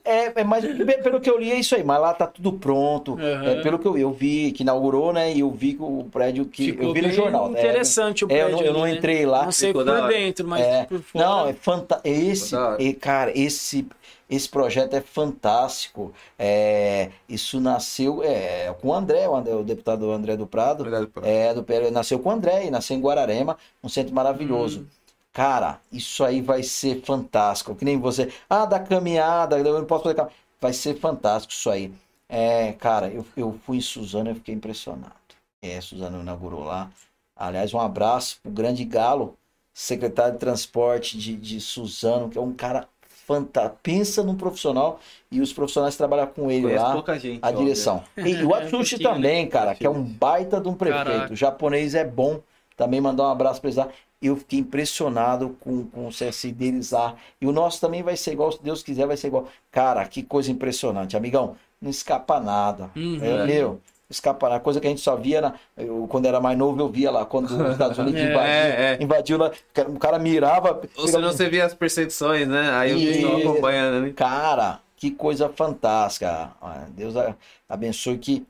É, 0.05 0.31
é 0.41 0.43
mais 0.43 0.65
pe- 0.65 0.97
pelo 1.03 1.19
que 1.19 1.29
eu 1.29 1.37
li 1.37 1.51
é 1.51 1.55
isso 1.59 1.75
aí, 1.75 1.83
mas 1.83 1.99
lá 1.99 2.13
tá 2.13 2.27
tudo 2.27 2.53
pronto. 2.53 3.13
Uhum. 3.13 3.43
É, 3.49 3.61
pelo 3.61 3.77
que 3.79 3.85
eu, 3.87 3.97
eu 3.97 4.11
vi 4.11 4.51
que 4.51 4.63
inaugurou, 4.63 5.11
né? 5.11 5.33
E 5.33 5.39
eu 5.41 5.51
vi 5.51 5.73
que 5.73 5.81
o 5.83 6.05
prédio 6.11 6.45
que 6.45 6.67
Ficou 6.71 6.87
eu 6.87 6.93
vi 6.93 7.01
no 7.01 7.11
jornal. 7.11 7.49
né? 7.49 7.59
interessante 7.59 8.23
o 8.25 8.31
É, 8.31 8.41
eu 8.43 8.45
prédio 8.45 8.57
não, 8.57 8.65
eu 8.65 8.73
não 8.73 8.81
né? 8.83 8.91
entrei 8.95 9.25
lá. 9.25 9.43
Não 9.43 9.51
sei 9.51 9.69
Ficou 9.69 9.83
por 9.85 10.07
dentro, 10.07 10.47
mas 10.47 10.65
É, 10.65 10.83
por 10.85 11.01
fora. 11.01 11.25
Não, 11.25 11.47
é 11.47 11.53
fantástico. 11.53 12.07
Esse, 12.07 12.55
e, 12.79 12.93
cara, 12.93 13.31
esse, 13.37 13.85
esse 14.29 14.49
projeto 14.49 14.93
é 14.93 15.01
fantástico. 15.01 16.13
É, 16.37 17.11
isso 17.29 17.59
nasceu 17.59 18.21
é, 18.23 18.73
com 18.81 18.89
o 18.89 18.93
André, 18.93 19.27
o, 19.27 19.35
André, 19.35 19.53
o 19.53 19.63
deputado 19.63 20.11
André 20.11 20.35
do 20.35 20.45
Prado. 20.45 20.83
Verdade, 20.83 21.07
pô. 21.07 21.21
É, 21.23 21.53
do, 21.53 21.63
PL, 21.63 21.89
nasceu 21.91 22.19
com 22.19 22.29
o 22.29 22.31
André 22.31 22.65
e 22.65 22.71
nasceu 22.71 22.97
em 22.97 23.01
Guararema, 23.01 23.57
um 23.83 23.87
centro 23.87 24.13
maravilhoso. 24.13 24.81
Hum. 24.81 24.85
Cara, 25.31 25.79
isso 25.91 26.23
aí 26.23 26.41
vai 26.41 26.63
ser 26.63 27.01
fantástico. 27.03 27.75
Que 27.75 27.85
nem 27.85 27.99
você. 27.99 28.31
Ah, 28.49 28.65
da 28.65 28.79
caminhada, 28.79 29.57
eu 29.57 29.79
não 29.79 29.85
posso 29.85 30.03
fazer 30.03 30.15
caminhada. 30.15 30.35
Vai 30.59 30.73
ser 30.73 30.99
fantástico 30.99 31.53
isso 31.53 31.69
aí. 31.69 31.93
É, 32.27 32.73
cara, 32.73 33.09
eu, 33.09 33.25
eu 33.37 33.57
fui 33.65 33.77
em 33.77 33.81
Suzano 33.81 34.31
e 34.31 34.35
fiquei 34.35 34.55
impressionado. 34.55 35.13
É, 35.61 35.79
Suzano 35.79 36.21
inaugurou 36.21 36.63
lá. 36.63 36.91
Aliás, 37.35 37.73
um 37.73 37.79
abraço 37.79 38.39
pro 38.41 38.51
grande 38.51 38.83
Galo, 38.83 39.37
secretário 39.73 40.33
de 40.33 40.39
transporte 40.39 41.17
de, 41.17 41.35
de 41.35 41.61
Suzano, 41.61 42.29
que 42.29 42.37
é 42.37 42.41
um 42.41 42.53
cara 42.53 42.89
fantástico. 43.27 43.77
Pensa 43.83 44.23
num 44.23 44.35
profissional 44.35 44.99
e 45.29 45.41
os 45.41 45.51
profissionais 45.51 45.97
trabalham 45.97 46.27
com 46.27 46.49
ele 46.49 46.63
Conhece 46.63 46.83
lá 46.83 46.93
pouca 46.93 47.19
gente. 47.19 47.39
a 47.43 47.49
ó, 47.49 47.51
direção. 47.51 48.03
E 48.15 48.43
o 48.43 48.55
Atsushi 48.55 48.97
pouquinho, 48.97 49.13
também, 49.13 49.47
cara, 49.47 49.75
que 49.75 49.85
é 49.85 49.89
um 49.89 50.01
baita 50.01 50.61
de 50.61 50.69
um 50.69 50.73
prefeito. 50.73 51.05
Caraca. 51.05 51.33
O 51.33 51.35
japonês 51.35 51.93
é 51.93 52.05
bom. 52.05 52.39
Também 52.77 53.01
mandar 53.01 53.23
um 53.23 53.31
abraço 53.31 53.59
pra 53.59 53.67
eles 53.67 53.75
lá. 53.75 53.89
Eu 54.21 54.37
fiquei 54.37 54.59
impressionado 54.59 55.57
com, 55.59 55.83
com 55.85 56.07
o 56.07 56.09
CSI 56.09 56.51
deles 56.51 56.91
lá. 56.91 57.15
E 57.41 57.45
o 57.45 57.51
nosso 57.51 57.81
também 57.81 58.01
vai 58.01 58.15
ser 58.15 58.31
igual, 58.31 58.51
se 58.51 58.63
Deus 58.63 58.81
quiser, 58.81 59.05
vai 59.05 59.17
ser 59.17 59.27
igual. 59.27 59.47
Cara, 59.71 60.07
que 60.07 60.23
coisa 60.23 60.49
impressionante. 60.51 61.17
Amigão, 61.17 61.55
não 61.81 61.89
escapa 61.89 62.39
nada. 62.39 62.89
Uhum. 62.95 63.19
É, 63.21 63.45
meu, 63.45 63.81
não 64.09 64.13
escapa 64.13 64.47
nada. 64.49 64.61
Coisa 64.61 64.79
que 64.79 64.87
a 64.87 64.89
gente 64.89 65.01
só 65.01 65.15
via 65.15 65.41
na, 65.41 65.53
eu, 65.75 66.07
quando 66.09 66.25
era 66.25 66.39
mais 66.39 66.57
novo, 66.57 66.79
eu 66.81 66.87
via 66.89 67.11
lá. 67.11 67.25
Quando 67.25 67.45
os 67.47 67.71
Estados 67.71 67.97
Unidos 67.97 68.19
É, 68.21 68.29
invadiu, 68.29 68.45
é. 68.45 68.97
invadiu 69.03 69.37
lá, 69.37 69.51
o 69.89 69.99
cara 69.99 70.17
mirava. 70.17 70.81
Ou 70.97 71.07
senão 71.07 71.31
você 71.31 71.49
via 71.49 71.65
as 71.65 71.73
perseguições, 71.73 72.47
né? 72.47 72.71
Aí 72.73 72.91
eu 72.91 72.97
E- 72.97 73.41
acompanhando, 73.41 74.05
né? 74.05 74.13
Cara, 74.15 74.79
que 74.95 75.11
coisa 75.11 75.49
fantástica. 75.49 76.51
Deus 76.95 77.15
a- 77.17 77.35
abençoe 77.67 78.17
que 78.17 78.45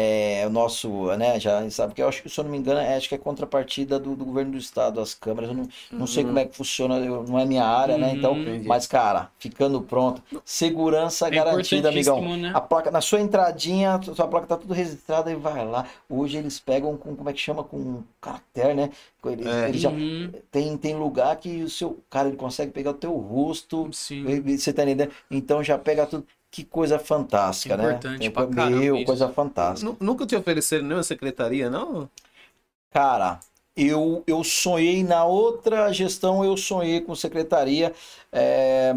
é, 0.00 0.46
o 0.46 0.50
nosso, 0.50 0.88
né, 1.16 1.40
já 1.40 1.68
sabe 1.70 1.92
que 1.94 2.00
eu 2.00 2.08
acho 2.08 2.22
que, 2.22 2.28
se 2.28 2.38
eu 2.38 2.44
não 2.44 2.50
me 2.52 2.58
engano, 2.58 2.78
é, 2.78 2.96
acho 2.96 3.08
que 3.08 3.14
é 3.16 3.18
contrapartida 3.18 3.98
do, 3.98 4.14
do 4.14 4.24
governo 4.24 4.52
do 4.52 4.58
estado, 4.58 5.00
as 5.00 5.12
câmeras, 5.12 5.50
eu 5.50 5.56
não, 5.56 5.68
não 5.90 6.06
sei 6.06 6.22
como 6.24 6.38
é 6.38 6.44
que 6.44 6.54
funciona, 6.56 6.98
eu- 6.98 7.24
não 7.24 7.36
é 7.38 7.44
minha 7.44 7.64
área, 7.64 7.98
né, 7.98 8.12
então, 8.12 8.32
Uhum. 8.34 8.42
Entendi. 8.42 8.68
mas, 8.68 8.86
cara, 8.86 9.28
ficando 9.38 9.80
pronto, 9.82 10.22
segurança 10.44 11.26
É 11.26 11.30
garantida, 11.30 11.88
amigão. 11.88 12.36
né? 12.36 12.52
A 12.54 12.60
placa, 12.60 12.90
na 12.90 13.00
sua 13.00 13.20
entradinha, 13.20 14.00
sua 14.14 14.28
placa 14.28 14.46
tá 14.46 14.56
tudo 14.56 14.72
registrada 14.72 15.30
e 15.32 15.34
vai 15.34 15.64
lá. 15.66 15.84
Hoje 16.08 16.36
eles 16.38 16.60
pegam 16.60 16.96
com, 16.96 17.16
como 17.16 17.28
é 17.28 17.32
que 17.32 17.40
chama, 17.40 17.64
com 17.64 18.02
caractere, 18.20 18.74
né, 18.74 18.90
eles, 19.24 19.46
É. 19.46 19.68
eles 19.68 19.80
já, 19.80 19.90
Uhum. 19.90 20.30
tem, 20.50 20.76
tem 20.76 20.94
lugar 20.94 21.34
que 21.36 21.62
o 21.62 21.68
seu, 21.68 21.98
cara, 22.08 22.28
ele 22.28 22.36
consegue 22.36 22.70
pegar 22.72 22.90
o 22.90 22.94
teu 22.94 23.12
rosto, 23.16 23.88
Sim. 23.92 24.24
você 24.56 24.72
tá 24.72 24.82
entendendo? 24.84 25.12
Então 25.30 25.62
já 25.62 25.76
pega 25.78 26.06
tudo. 26.06 26.26
Que 26.50 26.64
coisa 26.64 26.98
fantástica, 26.98 27.76
Importante 27.76 28.30
né? 28.30 28.30
pra 28.30 28.46
caramba 28.46 28.80
Meu, 28.80 29.04
coisa 29.04 29.28
fantástica. 29.28 29.90
Nu- 29.90 29.96
Nunca 30.00 30.26
te 30.26 30.34
ofereceram 30.36 30.84
nenhuma 30.84 31.02
secretaria, 31.02 31.68
não? 31.70 32.08
Cara, 32.90 33.38
eu, 33.76 34.24
eu 34.26 34.42
sonhei 34.42 35.04
na 35.04 35.24
outra 35.24 35.92
gestão, 35.92 36.44
eu 36.44 36.56
sonhei 36.56 37.00
com 37.00 37.14
secretaria 37.14 37.94
é, 38.32 38.92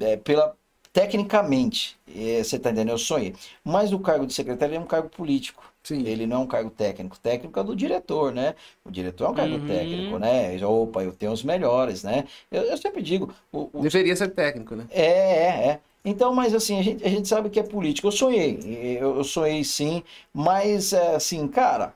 é, 0.00 0.16
pela 0.16 0.56
tecnicamente, 0.92 1.98
é, 2.06 2.42
você 2.42 2.58
tá 2.58 2.70
entendendo? 2.70 2.90
Eu 2.90 2.98
sonhei. 2.98 3.34
Mas 3.64 3.92
o 3.92 3.98
cargo 3.98 4.26
de 4.26 4.32
secretário 4.34 4.74
é 4.76 4.78
um 4.78 4.86
cargo 4.86 5.08
político. 5.08 5.64
Sim. 5.82 6.06
Ele 6.06 6.26
não 6.26 6.36
é 6.36 6.40
um 6.40 6.46
cargo 6.46 6.70
técnico. 6.70 7.18
Técnico 7.18 7.58
é 7.58 7.64
do 7.64 7.74
diretor, 7.74 8.32
né? 8.32 8.54
O 8.84 8.90
diretor 8.90 9.24
é 9.24 9.28
um 9.30 9.34
cargo 9.34 9.56
Uhum. 9.56 9.66
técnico, 9.66 10.18
né? 10.18 10.64
Opa, 10.64 11.02
eu 11.02 11.12
tenho 11.12 11.32
os 11.32 11.42
melhores, 11.42 12.04
né? 12.04 12.24
Eu, 12.50 12.62
eu 12.62 12.76
sempre 12.76 13.02
digo, 13.02 13.34
o, 13.50 13.68
o 13.72 13.82
Deveria 13.82 14.14
ser 14.14 14.28
técnico, 14.28 14.76
né? 14.76 14.86
É, 14.90 15.02
é, 15.02 15.66
é. 15.70 15.80
Então, 16.04 16.34
mas 16.34 16.54
assim, 16.54 16.78
a 16.78 16.82
gente, 16.82 17.04
a 17.04 17.08
gente 17.08 17.28
sabe 17.28 17.50
que 17.50 17.60
é 17.60 17.62
político. 17.62 18.08
Eu 18.08 18.12
sonhei, 18.12 18.58
eu, 19.00 19.22
sonhei 19.24 19.62
sim, 19.64 20.02
mas 20.32 20.92
é, 20.92 21.14
assim, 21.16 21.46
cara, 21.48 21.94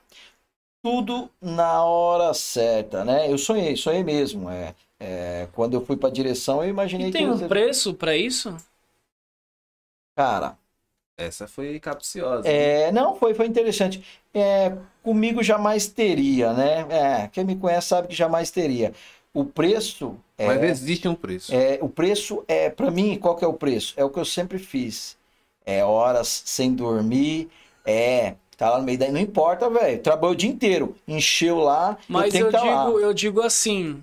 tudo 0.83 1.29
na 1.41 1.83
hora 1.85 2.33
certa, 2.33 3.05
né? 3.05 3.31
Eu 3.31 3.37
sonhei, 3.37 3.75
sonhei 3.77 4.03
mesmo. 4.03 4.49
É, 4.49 4.75
é, 4.99 5.47
quando 5.53 5.75
eu 5.75 5.85
fui 5.85 5.97
para 5.97 6.11
direção, 6.11 6.63
eu 6.63 6.69
imaginei 6.69 7.05
E 7.05 7.05
que 7.13 7.17
tem 7.17 7.27
um 7.27 7.39
preço 7.39 7.93
pra 7.95 8.15
isso? 8.15 8.55
Cara, 10.15 10.57
Essa 11.17 11.47
foi 11.47 11.79
capciosa. 11.79 12.59
é, 12.59 12.91
não, 12.91 13.15
foi, 13.15 13.33
foi 13.33 13.47
interessante. 13.47 14.03
É, 14.33 14.69
comigo 15.03 15.43
jamais 15.43 15.87
teria, 15.87 16.53
né? 16.53 17.23
É, 17.25 17.27
quem 17.29 17.43
me 17.43 17.55
conhece 17.57 17.87
sabe 17.89 18.07
que 18.07 18.15
jamais 18.15 18.51
teria. 18.51 18.93
O 19.39 19.45
preço 19.45 20.15
é, 20.37 20.45
Mas 20.47 20.81
existe 20.81 21.07
um 21.07 21.15
preço. 21.15 21.53
É, 21.53 21.79
o 21.81 21.89
preço 21.89 22.43
é, 22.47 22.69
para 22.69 22.89
mim, 22.91 23.17
qual 23.19 23.35
que 23.35 23.45
é 23.45 23.47
o 23.47 23.53
preço? 23.53 23.93
É 23.97 24.03
o 24.03 24.09
que 24.09 24.19
eu 24.19 24.25
sempre 24.25 24.57
fiz. 24.59 25.17
É 25.65 25.83
horas 25.83 26.41
sem 26.45 26.73
dormir, 26.73 27.49
é, 27.85 28.35
tá 28.57 28.69
lá 28.69 28.79
no 28.79 28.83
meio 28.85 28.97
da... 28.97 29.11
Não 29.11 29.19
importa, 29.19 29.69
velho. 29.69 30.01
Trabalhou 30.01 30.33
o 30.33 30.35
dia 30.37 30.49
inteiro, 30.49 30.95
encheu 31.07 31.59
lá, 31.59 31.97
Mas 32.07 32.25
eu 32.25 32.31
tenho 32.31 32.45
eu, 32.45 32.51
que 32.51 32.57
tá 32.57 32.63
lá. 32.63 32.85
digo, 32.85 32.99
eu 32.99 33.13
digo 33.13 33.41
assim, 33.41 34.01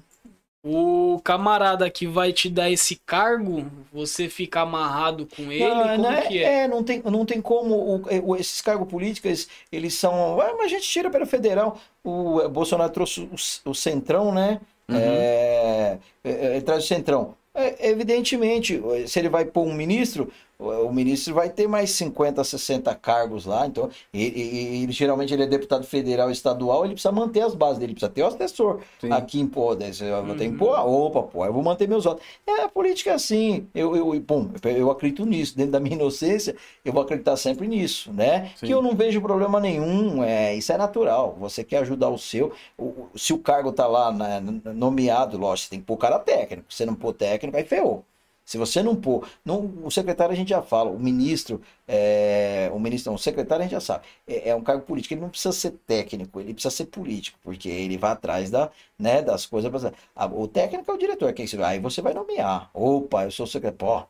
O 0.66 1.20
camarada 1.22 1.90
que 1.90 2.06
vai 2.06 2.32
te 2.32 2.48
dar 2.48 2.70
esse 2.70 2.96
cargo, 3.04 3.70
você 3.92 4.28
fica 4.30 4.62
amarrado 4.62 5.26
com 5.36 5.52
ele? 5.52 5.64
Não, 5.64 5.96
como 5.96 6.02
né? 6.10 6.22
que 6.22 6.38
é? 6.42 6.64
É, 6.64 6.68
não 6.68 6.82
tem, 6.82 7.02
não 7.02 7.26
tem 7.26 7.40
como. 7.42 7.74
o- 7.74 8.30
o- 8.30 8.36
esses 8.36 8.62
cargos 8.62 8.88
políticos, 8.88 9.46
eles 9.70 9.94
são. 9.94 10.40
Ah, 10.40 10.54
mas 10.56 10.66
a 10.66 10.68
gente 10.68 10.88
tira 10.88 11.10
pelo 11.10 11.26
federal. 11.26 11.78
O 12.02 12.40
eh, 12.40 12.48
Bolsonaro 12.48 12.90
trouxe 12.92 13.20
o, 13.66 13.70
o 13.70 13.74
Centrão, 13.74 14.32
né? 14.32 14.60
Uhum. 14.88 14.96
É, 14.96 15.98
é, 16.22 16.56
é, 16.56 16.60
traz 16.60 16.84
o 16.84 16.86
Centrão. 16.86 17.34
É, 17.54 17.88
evidentemente, 17.88 18.82
se 19.06 19.18
ele 19.18 19.28
vai 19.28 19.44
pôr 19.44 19.64
um 19.64 19.74
ministro, 19.74 20.30
o 20.58 20.84
o 20.84 20.92
ministro 20.92 21.34
vai 21.34 21.48
ter 21.50 21.66
mais 21.66 21.90
50, 21.90 22.42
60 22.44 22.94
cargos 22.94 23.44
lá. 23.46 23.66
Então, 23.66 23.88
ele, 24.12 24.40
ele- 24.84 24.92
geralmente 24.92 25.32
ele 25.32 25.42
é 25.42 25.46
deputado 25.46 25.84
federal 25.84 26.28
e 26.30 26.32
estadual, 26.32 26.84
ele 26.84 26.94
precisa 26.94 27.12
manter 27.12 27.40
as 27.40 27.54
bases 27.54 27.78
dele, 27.78 27.92
precisa 27.94 28.10
ter 28.12 28.22
o 28.22 28.26
assessor 28.26 28.80
Sim. 29.00 29.10
aqui 29.12 29.40
em 29.40 29.46
pô, 29.46 29.74
vai 29.76 29.90
ter 29.90 30.46
Uhum. 30.46 30.52
que 30.52 30.58
pôr, 30.58 30.74
ah, 30.74 30.84
opa, 30.84 31.22
pô, 31.22 31.44
eu 31.44 31.52
vou 31.52 31.62
manter 31.62 31.88
meus 31.88 32.04
votos. 32.04 32.24
É, 32.46 32.62
a 32.62 32.68
política 32.68 33.10
é 33.10 33.14
assim, 33.14 33.66
eu, 33.74 33.96
eu, 33.96 34.20
bom, 34.20 34.48
eu 34.64 34.90
acredito 34.90 35.24
nisso, 35.26 35.56
dentro 35.56 35.72
da 35.72 35.80
minha 35.80 35.94
inocência, 35.96 36.54
eu 36.84 36.92
vou 36.92 37.02
acreditar 37.02 37.36
sempre 37.36 37.66
nisso, 37.66 38.12
né? 38.12 38.50
Sim. 38.56 38.66
Que 38.66 38.74
eu 38.74 38.82
não 38.82 38.94
vejo 38.94 39.20
problema 39.20 39.58
nenhum, 39.60 40.22
é, 40.22 40.54
isso 40.54 40.72
é 40.72 40.76
natural, 40.78 41.36
você 41.38 41.64
quer 41.64 41.78
ajudar 41.78 42.08
o 42.10 42.18
seu, 42.18 42.52
o- 42.78 42.84
o- 42.84 43.10
se 43.18 43.32
o 43.32 43.38
cargo 43.38 43.72
tá 43.72 43.86
lá 43.86 44.12
né, 44.12 44.40
nomeado, 44.74 45.36
lógico, 45.38 45.64
você 45.66 45.70
tem 45.70 45.80
que 45.80 45.86
pôr 45.86 45.96
cara 45.96 46.18
técnico, 46.18 46.72
se 46.72 46.84
não 46.86 46.94
pôr 46.94 47.12
técnico, 47.14 47.56
aí 47.56 47.64
ferrou. 47.64 48.04
Se 48.44 48.58
você 48.58 48.82
não 48.82 48.94
pôr, 48.94 49.26
não, 49.44 49.72
o 49.82 49.90
secretário 49.90 50.32
a 50.32 50.36
gente 50.36 50.50
já 50.50 50.60
fala, 50.60 50.90
o 50.90 50.98
ministro, 50.98 51.62
é, 51.88 52.70
o 52.74 52.78
ministro 52.78 53.10
não, 53.10 53.16
o 53.16 53.18
secretário 53.18 53.62
a 53.62 53.64
gente 53.64 53.72
já 53.72 53.80
sabe, 53.80 54.04
é, 54.26 54.50
é 54.50 54.54
um 54.54 54.62
cargo 54.62 54.82
político, 54.84 55.14
ele 55.14 55.22
não 55.22 55.30
precisa 55.30 55.52
ser 55.52 55.72
técnico, 55.86 56.40
ele 56.40 56.52
precisa 56.52 56.74
ser 56.74 56.86
político, 56.86 57.38
porque 57.42 57.68
ele 57.68 57.96
vai 57.96 58.12
atrás 58.12 58.50
da, 58.50 58.70
né, 58.98 59.22
das 59.22 59.46
coisas. 59.46 59.72
Ah, 60.14 60.26
o 60.26 60.46
técnico 60.46 60.90
é 60.90 60.94
o 60.94 60.98
diretor, 60.98 61.32
quem 61.32 61.46
você 61.46 61.56
vai, 61.56 61.76
aí 61.76 61.80
você 61.80 62.02
vai 62.02 62.12
nomear. 62.12 62.70
Opa, 62.74 63.24
eu 63.24 63.30
sou 63.30 63.44
o 63.44 63.48
secretário, 63.48 64.02
pô, 64.02 64.06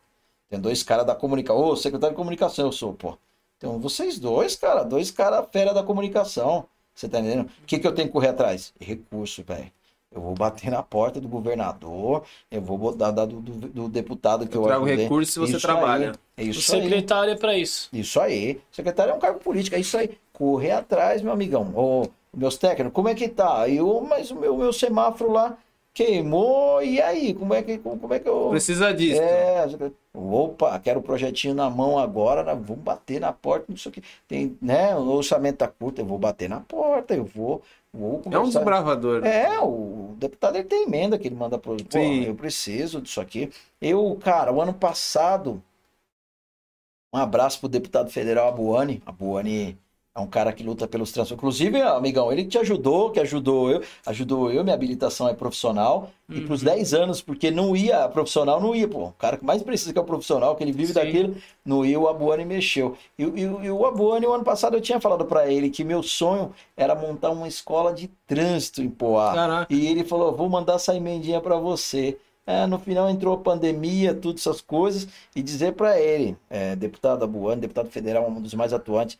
tem 0.49 0.61
dois 0.61 0.83
caras 0.83 1.07
da 1.07 1.15
comunicação, 1.15 1.63
ô, 1.63 1.77
secretário 1.77 2.15
de 2.15 2.19
comunicação 2.19 2.67
eu 2.67 2.73
sou, 2.73 2.93
pô. 2.95 3.17
Então 3.57 3.79
vocês 3.81 4.19
dois, 4.19 4.57
cara, 4.57 4.83
dois 4.83 5.11
caras 5.11 5.47
fera 5.53 5.73
da 5.73 5.83
comunicação, 5.83 6.67
você 6.95 7.09
tá 7.09 7.21
entendendo? 7.21 7.49
O 7.63 7.67
que 7.67 7.79
que 7.79 7.87
eu 7.87 7.95
tenho 7.95 8.09
que 8.09 8.13
correr 8.13 8.29
atrás? 8.29 8.73
Recurso, 8.81 9.43
velho. 9.45 9.71
Eu 10.15 10.21
vou 10.21 10.35
bater 10.35 10.71
na 10.71 10.83
porta 10.83 11.21
do 11.21 11.27
governador, 11.29 12.23
eu 12.51 12.61
vou 12.63 12.79
botar 12.79 13.11
da- 13.11 13.25
do, 13.27 13.41
do, 13.41 13.69
do 13.69 13.89
deputado 13.89 14.47
que 14.47 14.57
eu, 14.57 14.63
Eu 14.63 14.67
trago 14.69 14.85
ajudei. 14.87 15.05
recurso 15.05 15.33
se 15.33 15.39
você 15.41 15.57
Isso 15.57 15.67
trabalha. 15.67 16.13
aí, 16.37 16.45
é 16.45 16.49
O 16.49 16.51
isso 16.51 16.75
aí. 16.75 16.83
secretário 16.83 17.33
é 17.33 17.37
pra 17.37 17.59
isso. 17.59 17.89
Isso 17.93 18.21
aí. 18.21 18.61
Secretário 18.71 19.11
é 19.13 19.15
um 19.15 19.19
cargo 19.19 19.41
político, 19.41 19.75
é 19.75 19.81
isso 19.81 19.97
aí. 19.99 20.17
Correr 20.33 20.71
atrás, 20.71 21.21
meu 21.21 21.33
amigão. 21.33 21.73
Ô, 21.75 22.07
meus 22.37 22.57
técnicos, 22.57 22.93
como 22.95 23.09
é 23.09 23.15
que 23.15 23.29
tá? 23.29 23.69
Eu, 23.69 24.07
mas 24.09 24.31
o 24.31 24.37
meu, 24.37 24.57
meu 24.57 24.73
semáforo 24.73 25.33
lá 25.33 25.57
queimou, 25.95 26.83
e 26.83 27.01
aí? 27.01 27.33
Como 27.33 27.55
é 27.55 27.63
que, 27.63 27.79
como 27.79 28.13
é 28.13 28.19
que 28.19 28.29
eu. 28.29 28.51
Precisa 28.51 28.93
disso. 28.93 29.23
É, 29.23 29.65
opa, 30.13 30.79
quero 30.81 30.99
o 30.99 31.03
projetinho 31.03 31.55
na 31.55 31.71
mão 31.71 31.97
agora, 31.99 32.43
né? 32.43 32.53
vamos 32.53 32.83
bater 32.83 33.21
na 33.21 33.33
porta, 33.33 33.67
não 33.69 33.77
sei 33.77 33.91
o 33.91 33.93
que. 33.93 34.03
Tem, 34.27 34.59
né? 34.61 34.95
O 34.97 35.07
orçamento 35.13 35.59
tá 35.59 35.69
curto, 35.69 36.01
eu 36.01 36.05
vou 36.05 36.19
bater 36.19 36.49
na 36.49 36.61
porta, 36.61 37.15
eu 37.15 37.25
vou. 37.25 37.63
vou 37.93 38.21
É 38.29 38.39
um 38.39 38.45
desbravador. 38.45 39.25
É, 39.25 39.61
o 39.61 40.15
deputado 40.19 40.57
ele 40.57 40.65
tem 40.65 40.83
emenda 40.83 41.17
que 41.17 41.29
ele 41.29 41.37
manda 41.37 41.57
pro. 41.57 41.77
Pô, 41.77 41.99
eu 41.99 42.35
preciso 42.35 43.01
disso 43.01 43.21
aqui. 43.21 43.51
Eu, 43.81 44.19
cara, 44.21 44.53
o 44.53 44.61
ano 44.61 44.75
passado, 44.75 45.63
um 47.15 47.19
abraço 47.19 47.61
pro 47.61 47.69
deputado 47.69 48.11
federal 48.11 48.49
Abuani. 48.49 49.01
Abuani 49.07 49.79
é 50.17 50.21
um 50.21 50.29
cara 50.29 50.53
que 50.53 50.63
luta 50.63 50.87
pelos 50.87 51.11
trans. 51.11 51.33
Inclusive, 51.33 51.81
amigão, 51.83 52.31
ele 52.31 52.45
te 52.45 52.57
ajudou, 52.57 53.11
que 53.11 53.19
ajudou 53.19 53.69
eu, 53.71 53.83
ajudou 54.07 54.51
eu, 54.53 54.63
minha 54.63 54.75
habilitação 54.75 55.29
é 55.29 55.35
profissional. 55.35 56.11
E 56.31 56.41
pros 56.41 56.61
Uhum. 56.63 56.67
10 56.67 56.95
anos, 56.95 57.21
porque 57.21 57.51
não 57.51 57.77
ia, 57.77 58.09
profissional 58.09 58.61
não 58.61 58.75
ia, 58.75 58.87
pô. 58.89 59.07
O 59.07 59.13
cara 59.13 59.37
que 59.37 59.45
mais 59.45 59.63
precisa 59.63 59.93
que 59.93 59.99
é 59.99 60.03
o 60.03 60.05
profissional, 60.05 60.55
que 60.57 60.63
ele 60.63 60.71
vive 60.73 60.89
Sim. 60.89 60.95
daquilo, 60.95 61.37
não 61.65 61.85
ia, 61.85 61.99
o 61.99 62.09
Abuani 62.09 62.45
mexeu. 62.45 62.97
E, 63.19 63.25
e- 63.25 63.41
e 63.43 63.71
o 63.71 63.85
Abuani, 63.85 64.25
o 64.27 64.33
ano 64.33 64.45
passado, 64.45 64.75
eu 64.77 64.81
tinha 64.81 65.01
falado 65.01 65.25
pra 65.27 65.51
ele 65.53 65.69
que 65.69 65.83
meu 65.85 66.03
sonho 66.03 66.53
era 66.77 66.95
montar 66.95 67.31
uma 67.31 67.49
escola 67.49 67.93
de 67.93 68.09
trânsito 68.27 68.83
em 68.83 68.89
Poá. 68.89 69.35
Caraca. 69.35 69.75
E 69.75 69.87
ele 69.87 70.05
falou: 70.05 70.33
vou 70.35 70.49
mandar 70.49 70.75
essa 70.77 70.95
emendinha 70.97 71.41
para 71.41 71.57
você. 71.57 72.17
É, 72.47 72.67
no 72.67 72.79
final 72.79 73.09
entrou 73.09 73.35
a 73.35 73.39
pandemia, 73.39 74.15
tudo 74.15 74.39
essas 74.39 74.61
coisas, 74.61 75.09
e 75.35 75.43
dizer 75.43 75.73
para 75.73 75.99
ele, 75.99 76.37
é, 76.51 76.77
deputado 76.77 77.25
Abuano, 77.25 77.61
deputado 77.63 77.89
federal, 77.91 78.29
um 78.29 78.41
dos 78.41 78.53
mais 78.53 78.73
atuantes, 78.75 79.19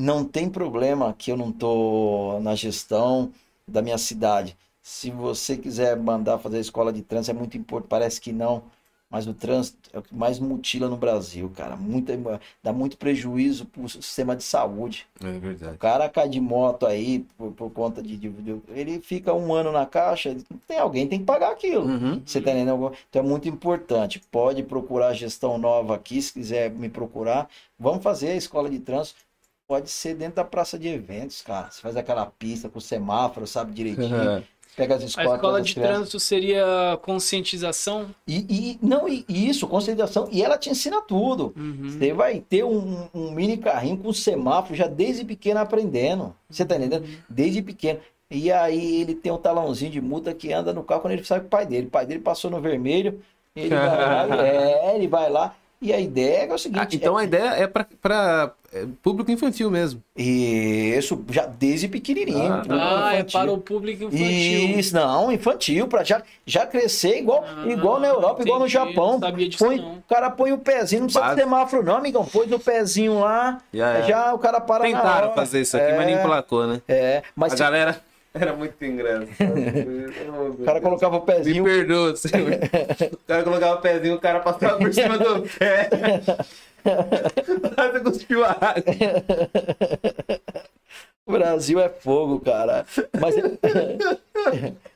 não 0.00 0.24
tem 0.24 0.48
problema 0.48 1.14
que 1.16 1.30
eu 1.30 1.36
não 1.36 1.52
tô 1.52 2.38
na 2.40 2.54
gestão 2.54 3.30
da 3.66 3.82
minha 3.82 3.98
cidade. 3.98 4.56
Se 4.82 5.10
você 5.10 5.56
quiser 5.56 5.96
mandar 5.96 6.38
fazer 6.38 6.56
a 6.56 6.60
escola 6.60 6.92
de 6.92 7.02
trânsito, 7.02 7.36
é 7.36 7.38
muito 7.38 7.56
importante, 7.56 7.88
parece 7.90 8.20
que 8.20 8.32
não, 8.32 8.62
mas 9.10 9.26
o 9.26 9.34
trânsito 9.34 9.90
é 9.92 9.98
o 9.98 10.02
que 10.02 10.14
mais 10.14 10.38
mutila 10.38 10.88
no 10.88 10.96
Brasil, 10.96 11.50
cara. 11.54 11.76
Muita, 11.76 12.14
dá 12.62 12.72
muito 12.72 12.96
prejuízo 12.96 13.66
para 13.66 13.82
o 13.82 13.88
sistema 13.88 14.34
de 14.34 14.42
saúde. 14.42 15.06
É 15.22 15.38
verdade. 15.38 15.74
O 15.74 15.78
cara 15.78 16.08
cai 16.08 16.28
de 16.28 16.40
moto 16.40 16.86
aí 16.86 17.26
por, 17.36 17.52
por 17.52 17.70
conta 17.70 18.00
de, 18.00 18.16
de- 18.16 18.62
Ele 18.68 19.00
fica 19.00 19.34
um 19.34 19.52
ano 19.52 19.70
na 19.72 19.84
caixa, 19.84 20.34
tem 20.66 20.78
alguém 20.78 21.06
tem 21.08 21.18
que 21.18 21.24
pagar 21.26 21.50
aquilo. 21.50 21.86
Uhum. 21.86 22.22
Você 22.24 22.40
tá 22.40 22.52
entendendo? 22.52 22.92
Então 23.10 23.22
é 23.22 23.24
muito 23.26 23.48
importante. 23.48 24.22
Pode 24.30 24.62
procurar 24.62 25.12
gestão 25.12 25.58
nova 25.58 25.94
aqui, 25.96 26.22
se 26.22 26.32
quiser 26.32 26.70
me 26.70 26.88
procurar. 26.88 27.48
Vamos 27.78 28.02
fazer 28.02 28.30
a 28.30 28.36
escola 28.36 28.70
de 28.70 28.78
trânsito. 28.78 29.18
Pode 29.70 29.88
ser 29.88 30.14
dentro 30.16 30.34
da 30.34 30.44
praça 30.44 30.76
de 30.76 30.88
eventos, 30.88 31.42
cara. 31.42 31.70
Você 31.70 31.80
faz 31.80 31.96
aquela 31.96 32.26
pista 32.26 32.68
com 32.68 32.80
semáforo, 32.80 33.46
sabe 33.46 33.72
direitinho. 33.72 34.42
Pega 34.76 34.96
as 34.96 35.02
A 35.02 35.06
escolas. 35.06 35.34
escola 35.34 35.52
traz 35.52 35.60
as 35.62 35.66
de 35.68 35.74
crianças. 35.74 35.94
trânsito 35.96 36.18
seria 36.18 36.98
conscientização? 37.02 38.12
E, 38.26 38.38
e- 38.50 38.78
não, 38.82 39.08
e, 39.08 39.24
e 39.28 39.48
isso, 39.48 39.68
consideração. 39.68 40.28
E 40.32 40.42
ela 40.42 40.58
te 40.58 40.70
ensina 40.70 41.00
tudo. 41.00 41.52
Uhum. 41.56 41.88
Você 41.88 42.12
vai 42.12 42.40
ter 42.40 42.64
um, 42.64 43.06
um 43.14 43.30
mini 43.30 43.56
carrinho 43.58 43.98
com 43.98 44.12
semáforo 44.12 44.74
já 44.74 44.88
desde 44.88 45.24
pequeno 45.24 45.60
aprendendo. 45.60 46.34
Você 46.48 46.64
tá 46.64 46.74
entendendo? 46.74 47.06
Desde 47.28 47.62
pequeno. 47.62 48.00
E 48.28 48.50
aí 48.50 49.00
ele 49.02 49.14
tem 49.14 49.30
um 49.30 49.38
talãozinho 49.38 49.92
de 49.92 50.00
multa 50.00 50.34
que 50.34 50.52
anda 50.52 50.72
no 50.72 50.82
carro 50.82 51.02
quando 51.02 51.12
ele 51.12 51.24
sai 51.24 51.38
com 51.38 51.46
o 51.46 51.48
pai 51.50 51.64
dele. 51.64 51.86
O 51.86 51.90
pai 51.90 52.06
dele 52.06 52.18
passou 52.20 52.50
no 52.50 52.60
vermelho, 52.60 53.20
ele 53.54 53.68
vai 53.68 53.96
lá, 54.26 54.26
é, 54.46 54.96
ele 54.96 55.06
vai 55.06 55.30
lá. 55.30 55.54
E 55.82 55.92
a 55.94 55.98
ideia 56.00 56.44
é 56.44 56.52
o 56.52 56.58
seguinte. 56.58 56.80
Ah, 56.82 56.88
então 56.92 57.18
é, 57.18 57.22
a 57.22 57.24
ideia 57.24 57.48
é 57.62 57.66
pra, 57.66 57.86
pra 58.02 58.52
é, 58.72 58.84
público 59.02 59.30
infantil 59.30 59.70
mesmo. 59.70 60.02
Isso, 60.14 61.24
já 61.30 61.46
desde 61.46 61.88
pequenininho. 61.88 62.52
Ah, 62.68 63.08
Ah, 63.08 63.14
é 63.14 63.24
para 63.24 63.50
o 63.50 63.58
público 63.58 64.04
infantil. 64.04 64.78
Isso, 64.78 64.94
não, 64.94 65.32
infantil, 65.32 65.88
para 65.88 66.04
já, 66.04 66.22
já 66.44 66.66
crescer 66.66 67.18
igual, 67.18 67.44
Ah, 67.46 67.66
igual 67.66 67.98
na 67.98 68.08
Europa, 68.08 68.42
igual 68.42 68.58
no 68.58 68.66
entendi, 68.66 68.72
Japão. 68.92 69.18
sabia 69.18 69.48
disso 69.48 69.64
Põe, 69.64 69.78
não. 69.78 69.94
o 69.94 70.02
cara 70.08 70.30
põe 70.30 70.52
o 70.52 70.58
pezinho, 70.58 71.00
não 71.02 71.06
precisa 71.08 71.24
de 71.24 71.28
Básico. 71.30 71.48
semáforo, 71.48 71.82
não, 71.82 71.96
amigão. 71.96 72.24
Põe 72.26 72.46
no 72.46 72.58
pezinho 72.58 73.18
lá, 73.20 73.58
Já 73.72 74.02
já, 74.02 74.26
é. 74.28 74.32
o 74.32 74.38
cara 74.38 74.60
para 74.60 74.84
na 74.84 74.90
Tentaram 74.96 75.26
hora. 75.28 75.34
fazer 75.34 75.62
isso 75.62 75.76
aqui, 75.76 75.86
é, 75.92 75.96
mas 75.96 76.06
nem 76.06 76.16
emplacou, 76.16 76.66
né? 76.66 76.82
É, 76.86 77.22
mas 77.34 77.52
a 77.52 77.56
se 77.56 77.62
galera 77.62 78.00
era 78.34 78.52
muito 78.54 78.84
engraçado. 78.84 79.28
o 80.58 80.64
cara 80.64 80.80
colocava 80.80 81.16
o 81.16 81.20
Me 81.20 81.26
pezinho. 81.26 81.64
perdoa, 81.64 82.14
senhor. 82.16 82.50
O 83.12 83.16
cara 83.26 83.42
colocava 83.42 83.74
o 83.74 83.80
pezinho, 83.80 84.14
o 84.14 84.20
cara 84.20 84.40
passava 84.40 84.78
por 84.78 84.92
cima 84.92 85.18
do 85.18 85.42
pé. 85.58 85.88
Você 87.92 88.00
cuspiu 88.00 88.44
a 88.44 88.50
água. 88.50 88.84
O 91.26 91.32
Brasil 91.32 91.78
é 91.80 91.88
fogo, 91.88 92.40
cara. 92.40 92.84
Mas 93.20 93.34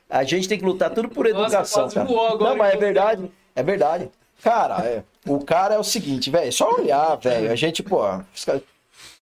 a 0.09 0.23
gente 0.23 0.49
tem 0.49 0.57
que 0.57 0.65
lutar 0.65 0.89
tudo 0.91 1.07
por 1.09 1.25
Nossa, 1.29 1.45
educação, 1.45 1.83
quase 1.83 1.95
cara. 1.95 2.07
voou 2.07 2.27
agora 2.27 2.49
Não, 2.51 2.57
mas 2.57 2.73
é 2.73 2.75
eu 2.75 2.79
verdade. 2.79 3.31
É 3.55 3.63
verdade. 3.63 4.09
Cara, 4.43 4.83
é, 4.85 5.03
o 5.25 5.39
cara 5.39 5.75
é 5.75 5.79
o 5.79 5.83
seguinte, 5.83 6.29
velho, 6.29 6.47
é 6.47 6.51
só 6.51 6.69
olhar, 6.75 7.15
velho. 7.15 7.49
A 7.51 7.55
gente, 7.55 7.81
pô, 7.81 8.01
os 8.33 8.43
caras- 8.45 8.61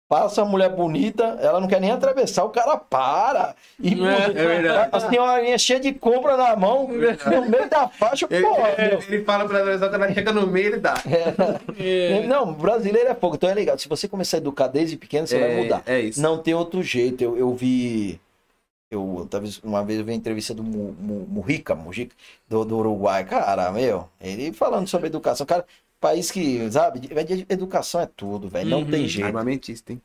passa 0.09 0.41
a 0.43 0.45
mulher 0.45 0.71
bonita, 0.71 1.39
ela 1.41 1.61
não 1.61 1.69
quer 1.69 1.81
nem 1.81 1.91
atravessar, 1.91 2.45
o 2.45 2.49
cara 2.51 2.77
para. 2.79 3.55
E, 3.79 3.93
É, 3.95 4.67
é. 4.67 4.89
A 4.91 5.01
senhorinha 5.01 5.59
cheia 5.59 5.79
de 5.79 5.93
compra 5.93 6.37
na 6.37 6.57
mão, 6.57 6.89
no 6.89 7.49
meio 7.49 7.69
da 7.69 7.87
faixa, 7.89 8.27
Ele, 8.31 8.43
pô, 8.47 8.57
ele, 8.79 9.05
ele 9.09 9.25
fala 9.25 9.47
pra 9.47 9.59
atravessar, 9.59 9.93
ela 9.93 10.13
chega 10.15 10.33
no 10.33 10.47
meio, 10.47 10.69
ele 10.69 10.79
dá. 10.79 10.95
É. 11.79 12.27
Não, 12.27 12.53
brasileiro 12.55 13.09
é 13.11 13.15
fogo, 13.15 13.35
então 13.37 13.51
é 13.51 13.55
legal. 13.55 13.79
Se 13.79 13.89
você 13.89 14.09
começar 14.09 14.37
a 14.37 14.41
educar 14.41 14.69
desde 14.69 14.97
pequeno, 14.97 15.27
você 15.27 15.39
vai 15.39 15.53
É, 15.53 15.63
mudar. 15.63 15.83
é 15.87 16.01
isso. 16.01 16.21
Não 16.23 16.39
tem 16.39 16.55
outro 16.55 16.83
jeito. 16.83 17.23
Eu, 17.23 17.37
eu 17.37 17.55
vi. 17.55 18.19
Eu, 18.91 19.27
talvez 19.31 19.59
uma 19.63 19.85
vez 19.85 19.99
eu 19.99 20.05
vi 20.07 20.13
a 20.13 20.15
entrevista 20.15 20.55
do 20.55 20.63
Mu- 20.65 20.97
Mu- 20.99 21.27
Mujica, 21.29 21.75
Mujica, 21.75 22.17
do, 22.49 22.65
do 22.65 22.79
Uruguai. 22.79 23.23
Cara, 23.25 23.71
meu, 23.71 24.09
ele 24.19 24.51
falando 24.55 24.89
sobre 24.89 25.09
educação. 25.09 25.47
Cara, 25.47 25.67
país 26.01 26.31
que, 26.31 26.71
sabe, 26.71 27.09
educação 27.49 28.01
é 28.01 28.07
tudo, 28.07 28.49
velho. 28.49 28.71
Não 28.71 28.79
Uhum. 28.81 28.91
tem 28.91 29.07
jeito. 29.09 29.27
Armamentista, 29.27 29.93
hein? 29.93 30.01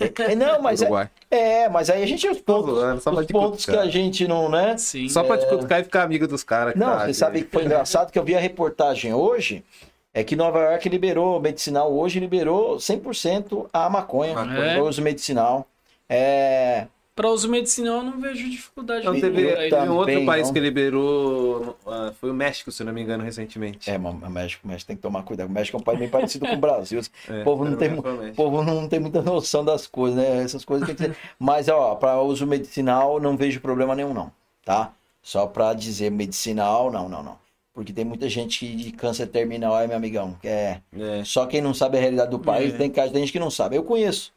É, 0.00 0.34
Não, 0.34 0.60
mas 0.60 0.82
é, 0.82 0.84
Uruguai. 0.84 1.10
é, 1.30 1.68
mas 1.68 1.88
aí 1.88 2.02
a 2.02 2.06
gente 2.06 2.26
os 2.28 2.40
pontos, 2.40 2.74
zoando, 2.74 3.00
só 3.00 3.10
os 3.12 3.26
pontos 3.26 3.64
que 3.64 3.76
a 3.76 3.86
gente 3.86 4.26
não, 4.26 4.48
né? 4.48 4.76
Sim. 4.76 5.08
Só 5.08 5.22
pra 5.22 5.38
te 5.38 5.46
cutucar 5.48 5.80
e 5.80 5.84
ficar 5.84 6.02
amigo 6.02 6.26
dos 6.26 6.42
caras. 6.42 6.74
Não, 6.74 6.86
tá 6.88 6.98
você 6.98 7.02
aqui. 7.04 7.14
sabe 7.14 7.42
que 7.44 7.50
foi 7.52 7.64
engraçado 7.64 8.10
que 8.10 8.18
eu 8.18 8.24
vi 8.24 8.34
a 8.34 8.40
reportagem 8.40 9.14
hoje, 9.14 9.64
é 10.12 10.24
que 10.24 10.34
Nova 10.34 10.58
York 10.58 10.88
liberou, 10.88 11.40
medicinal 11.40 11.92
hoje 11.92 12.18
liberou 12.18 12.78
100% 12.78 13.68
a 13.72 13.88
maconha, 13.88 14.34
Maconha. 14.34 14.72
É. 14.72 14.80
o 14.82 14.88
uso 14.88 15.00
medicinal. 15.02 15.66
É, 16.08 16.86
Pra 17.16 17.30
uso 17.30 17.48
medicinal 17.48 17.96
eu 17.96 18.02
não 18.04 18.20
vejo 18.20 18.48
dificuldade 18.48 19.06
Não, 19.06 19.12
nenhuma. 19.14 19.34
teve, 19.34 19.54
Aí, 19.56 19.70
teve 19.70 19.88
um 19.88 19.96
outro 19.96 20.24
país 20.26 20.46
não. 20.48 20.52
que 20.52 20.60
liberou. 20.60 21.76
ah, 21.86 22.12
foi 22.20 22.30
o 22.30 22.34
México, 22.34 22.70
se 22.70 22.82
eu 22.82 22.86
não 22.86 22.92
me 22.92 23.00
engano, 23.00 23.24
recentemente. 23.24 23.90
É, 23.90 23.96
mas 23.96 24.14
o 24.22 24.30
México, 24.30 24.60
o 24.64 24.68
México 24.68 24.86
tem 24.86 24.96
que 24.96 25.02
tomar 25.02 25.22
cuidado. 25.22 25.48
O 25.48 25.50
México 25.50 25.78
é 25.78 25.80
um 25.80 25.82
país 25.82 25.98
bem 25.98 26.08
parecido 26.10 26.46
com 26.46 26.52
o 26.54 26.58
Brasil. 26.58 27.00
É, 27.28 27.40
O 27.40 27.44
povo 27.44 27.64
não, 27.64 27.76
tem, 27.76 27.90
o 27.98 28.34
povo 28.34 28.62
não 28.62 28.86
tem 28.86 29.00
muita 29.00 29.22
noção 29.22 29.64
das 29.64 29.86
coisas, 29.86 30.16
né? 30.18 30.42
Essas 30.42 30.62
coisas 30.64 30.86
tem 30.86 30.94
que 30.94 31.02
ser. 31.04 31.16
Mas, 31.40 31.68
ó, 31.68 31.94
para 31.94 32.20
uso 32.20 32.46
medicinal, 32.46 33.18
não 33.18 33.34
vejo 33.36 33.60
problema 33.60 33.94
nenhum, 33.96 34.12
não. 34.12 34.30
Tá? 34.64 34.92
Só 35.22 35.46
para 35.46 35.72
dizer 35.72 36.10
medicinal, 36.10 36.92
não, 36.92 37.08
não, 37.08 37.22
não. 37.22 37.38
Porque 37.72 37.92
tem 37.92 38.04
muita 38.04 38.28
gente 38.28 38.66
de 38.76 38.92
câncer 38.92 39.26
terminal 39.26 39.74
aí, 39.74 39.86
meu 39.88 39.96
amigão. 39.96 40.36
Que 40.40 40.48
é 40.48 40.80
É. 40.98 41.22
só 41.24 41.46
quem 41.46 41.60
não 41.62 41.72
sabe 41.74 41.96
a 41.96 42.00
realidade 42.00 42.30
do 42.30 42.38
país, 42.38 42.74
É. 42.74 42.76
tem 42.78 42.90
tem 42.90 43.12
gente 43.14 43.32
que 43.32 43.40
não 43.40 43.50
sabe. 43.50 43.74
Eu 43.76 43.82
conheço. 43.82 44.32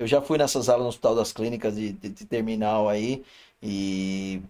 Eu 0.00 0.06
já 0.06 0.22
fui 0.22 0.38
nessas 0.38 0.70
aulas 0.70 0.84
no 0.84 0.88
Hospital 0.88 1.14
das 1.14 1.30
Clínicas 1.30 1.74
de, 1.76 1.92
de- 1.92 2.08
de 2.08 2.24
terminal 2.24 2.88
aí 2.88 3.22
e 3.62 4.40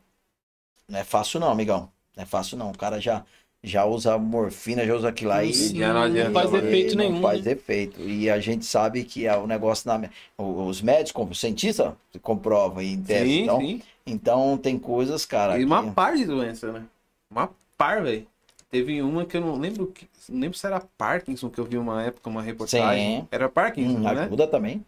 não 0.89 1.01
é 1.01 1.03
fácil 1.05 1.41
não, 1.41 1.51
amigão. 1.51 1.91
Não 2.17 2.23
é 2.23 2.27
fácil 2.27 2.57
não. 2.57 2.71
O 2.71 2.79
cara 2.79 3.01
já, 3.01 3.25
já 3.61 3.85
usa 3.85 4.17
morfina, 4.17 4.87
já 4.87 4.95
usa 4.95 5.09
aquilo 5.09 5.33
aí. 5.33 5.53
Sim, 5.53 5.77
já 5.77 5.93
não 5.93 6.03
adianta, 6.03 6.31
não 6.31 6.41
faz 6.41 6.55
efeito 6.55 6.97
não 6.97 7.05
nenhum. 7.11 7.21
faz 7.21 7.45
né? 7.45 7.51
efeito. 7.51 8.01
E 8.01 8.31
a 8.31 8.39
gente 8.39 8.65
sabe 8.65 9.03
que 9.03 9.27
é 9.27 9.37
o 9.37 9.45
negócio 9.45 9.89
na 9.91 10.09
os 10.39 10.81
médicos, 10.81 11.29
os 11.29 11.41
cientistas 11.41 11.95
comprovam 12.23 12.81
e 12.81 12.97
testam. 12.97 13.27
Sim, 13.27 13.43
então, 13.43 13.61
sim. 13.61 13.83
então 14.07 14.57
tem 14.57 14.79
coisas, 14.79 15.27
cara. 15.27 15.59
E 15.59 15.65
uma 15.65 15.83
que- 15.83 15.91
par 15.91 16.15
de 16.17 16.27
doença, 16.27 16.71
né? 16.71 16.85
Uma 17.29 17.51
par, 17.77 18.05
velho. 18.05 18.25
Teve 18.71 19.03
uma 19.03 19.25
que 19.27 19.37
eu 19.37 19.41
não 19.41 19.59
lembro 19.59 19.89
que. 19.89 20.09
Não 20.29 20.39
lembro 20.39 20.57
se 20.57 20.65
era 20.65 20.79
Parkinson 20.97 21.51
que 21.51 21.59
eu 21.59 21.65
vi 21.65 21.77
uma 21.77 22.05
época, 22.05 22.31
uma 22.31 22.41
reportagem. 22.41 23.23
Sim. 23.23 23.29
Era 23.33 23.49
Parkinson, 23.49 23.97
Hum, 23.99 24.15
né? 24.15 24.23
ajuda 24.27 24.47
também. 24.47 24.85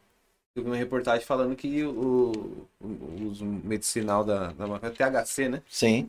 Eu 0.55 0.63
vi 0.63 0.69
uma 0.69 0.77
reportagem 0.77 1.27
falando 1.27 1.57
que 1.57 1.83
o, 1.85 2.33
o 2.81 3.23
uso 3.27 3.45
medicinal 3.45 4.23
da, 4.23 4.53
da 4.53 4.67
maconha, 4.67 4.93
THC, 4.93 5.49
né? 5.49 5.63
Sim. 5.69 6.09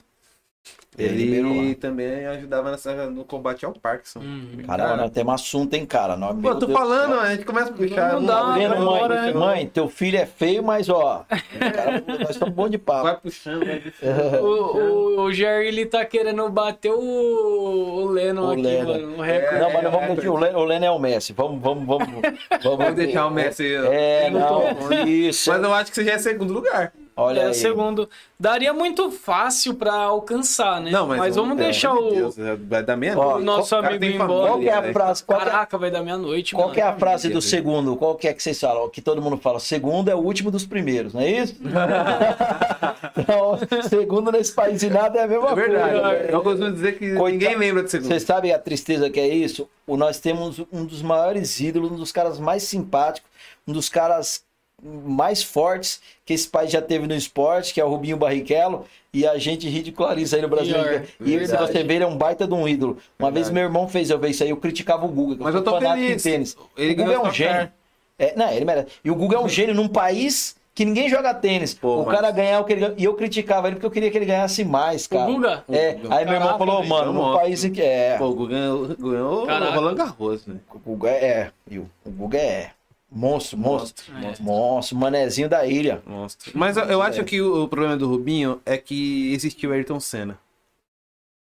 Ele. 0.95 1.37
Ele 1.37 1.73
também 1.75 2.27
ajudava 2.27 2.69
nessa, 2.69 3.09
no 3.09 3.25
combate 3.25 3.65
ao 3.65 3.73
Parkinson. 3.73 4.19
Hum. 4.19 4.47
Caramba, 4.67 4.97
nós 4.97 5.09
temos 5.11 5.33
assunto, 5.33 5.73
hein, 5.73 5.87
cara. 5.87 6.15
Nós, 6.15 6.39
Pô, 6.39 6.53
tô 6.53 6.67
Deus 6.67 6.79
falando, 6.79 7.09
céu. 7.13 7.19
a 7.21 7.31
gente 7.33 7.45
começa 7.45 7.69
a 7.71 7.73
puxar. 7.73 8.13
Não 8.13 8.23
dá, 8.25 8.49
um- 8.49 8.53
Vendo, 8.53 8.75
mãe, 8.77 8.95
agora- 9.03 9.33
mãe, 9.33 9.67
teu 9.67 9.89
filho 9.89 10.19
é 10.19 10.27
feio, 10.27 10.61
mas 10.63 10.89
ó, 10.89 11.25
cara, 11.59 12.03
nós 12.19 12.29
estamos 12.29 12.53
bom 12.53 12.69
de 12.69 12.77
papo. 12.77 13.03
Vai 13.05 13.17
puxando, 13.17 13.65
vai 13.65 13.79
puxando. 13.79 14.43
O, 14.43 14.77
o, 14.77 15.21
o 15.23 15.33
Jerry, 15.33 15.67
ele 15.69 15.87
tá 15.87 16.05
querendo 16.05 16.47
bater 16.49 16.91
o, 16.91 16.99
o 16.99 18.05
Lennon 18.09 18.49
O 18.49 18.51
aqui, 18.51 18.61
Lennon. 18.61 18.93
mano. 18.93 19.17
O 19.17 19.21
recorde. 19.21 19.59
Não, 19.59 19.73
mas 19.73 19.83
não 19.83 19.91
vamos 19.91 20.09
é, 20.09 20.13
deixar. 20.15 20.31
O 20.31 20.37
Leno, 20.37 20.59
o 20.59 20.63
Leno 20.63 20.85
é 20.85 20.91
o 20.91 20.99
Messi. 20.99 21.33
Vamos, 21.33 21.59
vamos, 21.59 21.87
vamos. 21.87 22.07
Vamos, 22.63 22.77
Vamos 22.77 22.95
deixar 22.95 23.25
o 23.25 23.31
Messi. 23.31 23.73
É, 23.75 24.29
não, 24.29 24.63
isso. 25.07 25.49
Mas 25.49 25.63
eu 25.63 25.73
acho 25.73 25.89
que 25.91 25.95
você 25.95 26.05
já 26.05 26.13
é 26.13 26.17
segundo 26.19 26.53
lugar. 26.53 26.93
Olha 27.15 27.41
É, 27.41 27.47
aí. 27.47 27.53
segundo. 27.53 28.09
Daria 28.39 28.73
muito 28.73 29.09
fácil 29.11 29.73
pra 29.75 29.93
alcançar, 29.93 30.81
né? 30.81 30.91
Não, 30.91 31.07
mas, 31.07 31.35
vamos 31.35 31.57
é, 31.59 31.63
deixar 31.63 31.93
o, 31.93 32.09
Deus, 32.09 32.35
vai 32.67 32.83
dar 32.83 32.97
meia 32.97 33.17
Ó, 33.17 33.37
o 33.37 33.39
nosso 33.41 33.75
amigo 33.75 34.03
ir 34.03 34.15
embora. 34.15 34.47
Qual 34.49 34.59
que 34.59 34.67
é 34.69 34.73
a 34.73 34.91
frase? 34.93 35.23
Qual 35.23 35.39
é, 35.39 35.45
Caraca, 35.45 35.77
vai 35.77 35.91
dar 35.91 36.01
meia-noite, 36.01 36.53
qual 36.55 36.65
mano. 36.65 36.73
que 36.73 36.81
é 36.81 36.83
a 36.83 36.93
frase 36.95 37.29
do 37.29 37.41
segundo? 37.41 37.95
Qual 37.95 38.15
que 38.15 38.27
é 38.27 38.33
que 38.33 38.41
vocês 38.43 38.59
falam? 38.59 38.89
Que 38.89 39.01
todo 39.01 39.21
mundo 39.21 39.37
fala. 39.37 39.59
Segundo 39.59 40.09
é 40.09 40.15
o 40.15 40.19
último 40.19 40.49
dos 40.51 40.65
primeiros, 40.65 41.13
não 41.13 41.21
é 41.21 41.29
isso? 41.29 41.55
então, 43.17 43.59
segundo 43.89 44.31
nesse 44.31 44.53
país 44.53 44.81
e 44.83 44.89
nada 44.89 45.19
é 45.19 45.23
a 45.23 45.27
mesma 45.27 45.51
É 45.51 45.55
verdade. 45.55 45.99
coisa. 45.99 46.31
Eu 46.31 46.41
costumo 46.41 46.71
dizer 46.71 46.97
que 46.97 47.09
Coitado. 47.15 47.29
ninguém 47.31 47.55
lembra 47.57 47.83
de 47.83 47.91
segundo. 47.91 48.07
Vocês 48.07 48.23
sabem 48.23 48.51
a 48.51 48.59
tristeza 48.59 49.09
que 49.09 49.19
é 49.19 49.27
isso? 49.27 49.69
O, 49.85 49.95
nós 49.97 50.19
temos 50.19 50.59
um 50.71 50.85
dos 50.85 51.01
maiores 51.01 51.59
ídolos, 51.59 51.91
um 51.91 51.95
dos 51.95 52.11
caras 52.11 52.39
mais 52.39 52.63
simpáticos, 52.63 53.29
um 53.67 53.73
dos 53.73 53.89
caras 53.89 54.43
mais 54.83 55.41
fortes 55.41 56.01
que 56.25 56.33
esse 56.33 56.47
país 56.47 56.71
já 56.71 56.81
teve 56.81 57.07
no 57.07 57.15
esporte, 57.15 57.73
que 57.73 57.79
é 57.81 57.85
o 57.85 57.89
Rubinho 57.89 58.17
Barrichello, 58.17 58.85
e 59.13 59.25
a 59.27 59.37
gente 59.37 59.67
ridiculariza 59.69 60.35
ele 60.37 60.47
no 60.47 60.55
Brasil. 60.55 60.73
Pior, 60.75 61.03
e 61.21 61.25
se 61.29 61.37
verdade. 61.37 61.71
você 61.71 61.83
ver, 61.83 61.93
ele 61.95 62.03
é 62.03 62.07
um 62.07 62.17
baita 62.17 62.47
de 62.47 62.53
um 62.53 62.67
ídolo. 62.67 62.97
Uma 63.19 63.27
Verdade. 63.29 63.33
vez 63.35 63.49
meu 63.49 63.63
irmão 63.63 63.87
fez 63.87 64.09
eu 64.09 64.17
ver 64.19 64.29
isso 64.31 64.43
aí, 64.43 64.49
eu 64.49 64.57
criticava 64.57 65.05
o 65.05 65.09
Guga, 65.09 65.35
que 65.37 65.43
Mas 65.43 65.55
eu 65.55 65.63
tô 65.63 65.71
fanático 65.71 66.01
feliz. 66.07 66.25
em 66.25 66.29
tênis. 66.31 66.57
Ele 66.77 66.93
o 66.93 66.95
Guga 66.97 67.13
é 67.13 67.19
um 67.19 67.31
gênio. 67.31 67.71
É, 68.19 68.33
não, 68.35 68.51
ele 68.51 68.65
merece. 68.65 68.87
E 69.03 69.11
o 69.11 69.15
Guga 69.15 69.35
é 69.37 69.39
um 69.39 69.49
gênio 69.49 69.73
num 69.75 69.87
país 69.87 70.55
que 70.75 70.85
ninguém 70.85 71.07
joga 71.07 71.33
tênis. 71.35 71.73
Pô, 71.75 72.01
o 72.01 72.05
mas- 72.05 72.15
cara 72.15 72.31
ganhar 72.31 72.59
o 72.59 72.63
que 72.63 72.73
ele 72.73 72.81
ganha. 72.81 72.93
E 72.97 73.03
eu 73.03 73.13
criticava 73.13 73.67
ele 73.67 73.75
porque 73.75 73.85
eu 73.85 73.91
queria 73.91 74.09
que 74.09 74.17
ele 74.17 74.25
ganhasse 74.25 74.63
mais, 74.65 75.05
cara. 75.05 75.31
Guga? 75.31 75.63
É, 75.69 75.89
aí 76.09 76.25
meu 76.25 76.33
irmão 76.33 76.39
Caraca, 76.39 76.57
falou, 76.57 76.77
velho, 76.77 76.89
mano, 76.89 77.13
num 77.13 77.33
país 77.33 77.63
que 77.65 77.81
é. 77.81 78.17
Pô, 78.17 78.25
o 78.29 78.33
Guga 78.35 78.55
ganhou, 78.99 79.43
o 79.43 79.45
Caraca. 79.45 79.71
Roland 79.73 79.95
Garros, 79.95 80.47
né? 80.47 80.55
O 80.73 80.79
Guga 80.79 81.09
é. 81.11 81.51
E 81.69 81.77
o 81.77 81.87
o 82.05 82.09
Guga 82.09 82.37
é. 82.39 82.71
Monstro, 83.15 83.57
monstro. 83.57 84.13
Monstro, 84.13 84.43
Monstro, 84.43 84.97
manezinho 84.97 85.47
da 85.47 85.65
ilha. 85.67 86.01
Monstro. 86.05 86.51
Mas 86.55 86.75
eu, 86.77 86.83
eu 86.85 87.01
acho 87.01 87.23
que 87.23 87.39
o, 87.41 87.63
o 87.63 87.67
problema 87.67 87.95
do 87.95 88.07
Rubinho 88.07 88.61
é 88.65 88.77
que 88.77 89.31
existiu 89.33 89.69
o 89.69 89.73
Ayrton 89.73 89.99
Senna. 89.99 90.39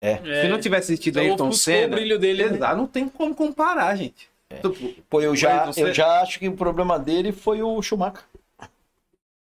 É, 0.01 0.17
Se 0.42 0.49
não 0.49 0.60
tivesse 0.60 0.92
existido 0.92 1.18
então 1.20 1.31
Ayrton 1.31 1.49
ofuscou 1.49 1.73
o 1.75 1.76
Senna, 1.78 1.97
brilho 1.97 2.18
dele, 2.18 2.51
né? 2.51 2.75
não 2.75 2.86
tem 2.86 3.09
como 3.09 3.34
comparar, 3.34 3.94
gente. 3.97 4.28
Tipo, 4.60 5.02
Pô, 5.09 5.20
eu 5.23 5.34
já, 5.34 5.67
eu 5.67 5.73
Senna- 5.73 5.94
já 5.94 6.20
acho 6.20 6.39
que 6.39 6.49
o 6.49 6.52
problema 6.57 6.99
dele 6.99 7.33
foi 7.33 7.62
o 7.62 7.81
Schumacher. 7.81 8.23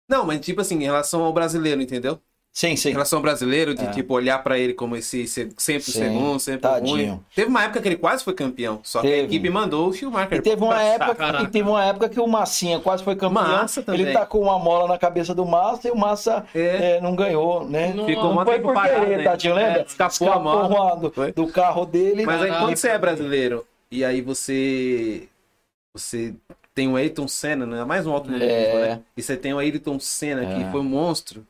Não, 0.07 0.25
mas 0.25 0.39
tipo 0.41 0.61
assim, 0.61 0.75
em 0.75 0.83
relação 0.83 1.23
ao 1.23 1.33
brasileiro, 1.33 1.81
entendeu? 1.81 2.19
Sim, 2.53 2.71
Em 2.71 2.75
sim. 2.75 2.91
relação 2.91 3.19
ao 3.19 3.23
brasileiro, 3.23 3.73
de 3.73 3.85
É. 3.85 3.91
tipo, 3.91 4.13
olhar 4.13 4.37
pra 4.43 4.59
ele 4.59 4.73
como 4.73 4.97
esse 4.97 5.25
se- 5.25 5.53
sempre 5.57 5.89
o 5.89 5.93
Sim, 5.93 5.99
segundo, 6.01 6.37
sempre 6.37 6.59
tadinho. 6.61 6.93
o 6.95 6.97
ruim. 7.13 7.19
Teve 7.33 7.47
uma 7.49 7.63
época 7.63 7.81
que 7.81 7.87
ele 7.87 7.95
quase 7.95 8.25
foi 8.25 8.33
campeão, 8.33 8.81
só 8.83 8.99
que 8.99 9.07
a 9.07 9.09
Teve. 9.09 9.23
equipe 9.23 9.49
mandou 9.49 9.87
o 9.87 9.93
Schumacher. 9.93 10.37
E 10.37 10.41
teve 10.41 10.61
uma 10.61 10.73
pra 10.73 10.83
época, 10.83 11.15
caraca. 11.15 11.43
e 11.45 11.47
teve 11.47 11.69
uma 11.69 11.81
época 11.85 12.09
que 12.09 12.19
o 12.19 12.27
Massinha 12.27 12.81
quase 12.81 13.05
foi 13.05 13.15
campeão. 13.15 13.41
Massa 13.41 13.81
também. 13.81 14.01
Ele 14.01 14.11
tacou 14.11 14.41
uma 14.41 14.59
mola 14.59 14.85
na 14.89 14.97
cabeça 14.97 15.33
do 15.33 15.45
Massa 15.45 15.87
e 15.87 15.91
o 15.91 15.95
Massa 15.95 16.45
É. 16.53 16.97
é, 16.97 17.01
não 17.01 17.15
ganhou, 17.15 17.65
né? 17.65 17.93
Não- 17.93 18.05
Ficou 18.05 18.35
Não 18.35 18.43
foi 18.45 18.59
por 18.59 18.73
parado, 18.73 18.99
querer, 19.05 19.17
né? 19.19 19.23
Tadinho, 19.23 19.55
lembra? 19.55 19.79
É, 19.79 19.85
escapou 19.85 20.31
a 20.33 20.39
mola. 20.39 20.95
do, 20.97 21.09
do 21.33 21.47
carro 21.47 21.85
dele. 21.85 22.25
Mas 22.25 22.41
aí 22.41 22.49
quando 22.51 22.75
você 22.75 22.89
é 22.89 22.97
brasileiro 22.97 23.65
e 23.89 24.03
aí 24.03 24.19
você 24.21 25.29
você 25.95 26.33
tem 26.75 26.89
o 26.89 26.95
Ayrton 26.97 27.27
Senna, 27.27 27.65
né? 27.65 27.83
Mais 27.85 28.05
um 28.05 28.11
automobilismo, 28.11 28.53
É. 28.53 28.87
né? 28.89 28.99
E 29.15 29.21
você 29.21 29.35
tem 29.37 29.53
o 29.53 29.59
Ayrton 29.59 29.99
Senna 30.01 30.45
que 30.45 30.63
É. 30.63 30.71
foi 30.71 30.81
um 30.81 30.85
monstro. 30.85 31.45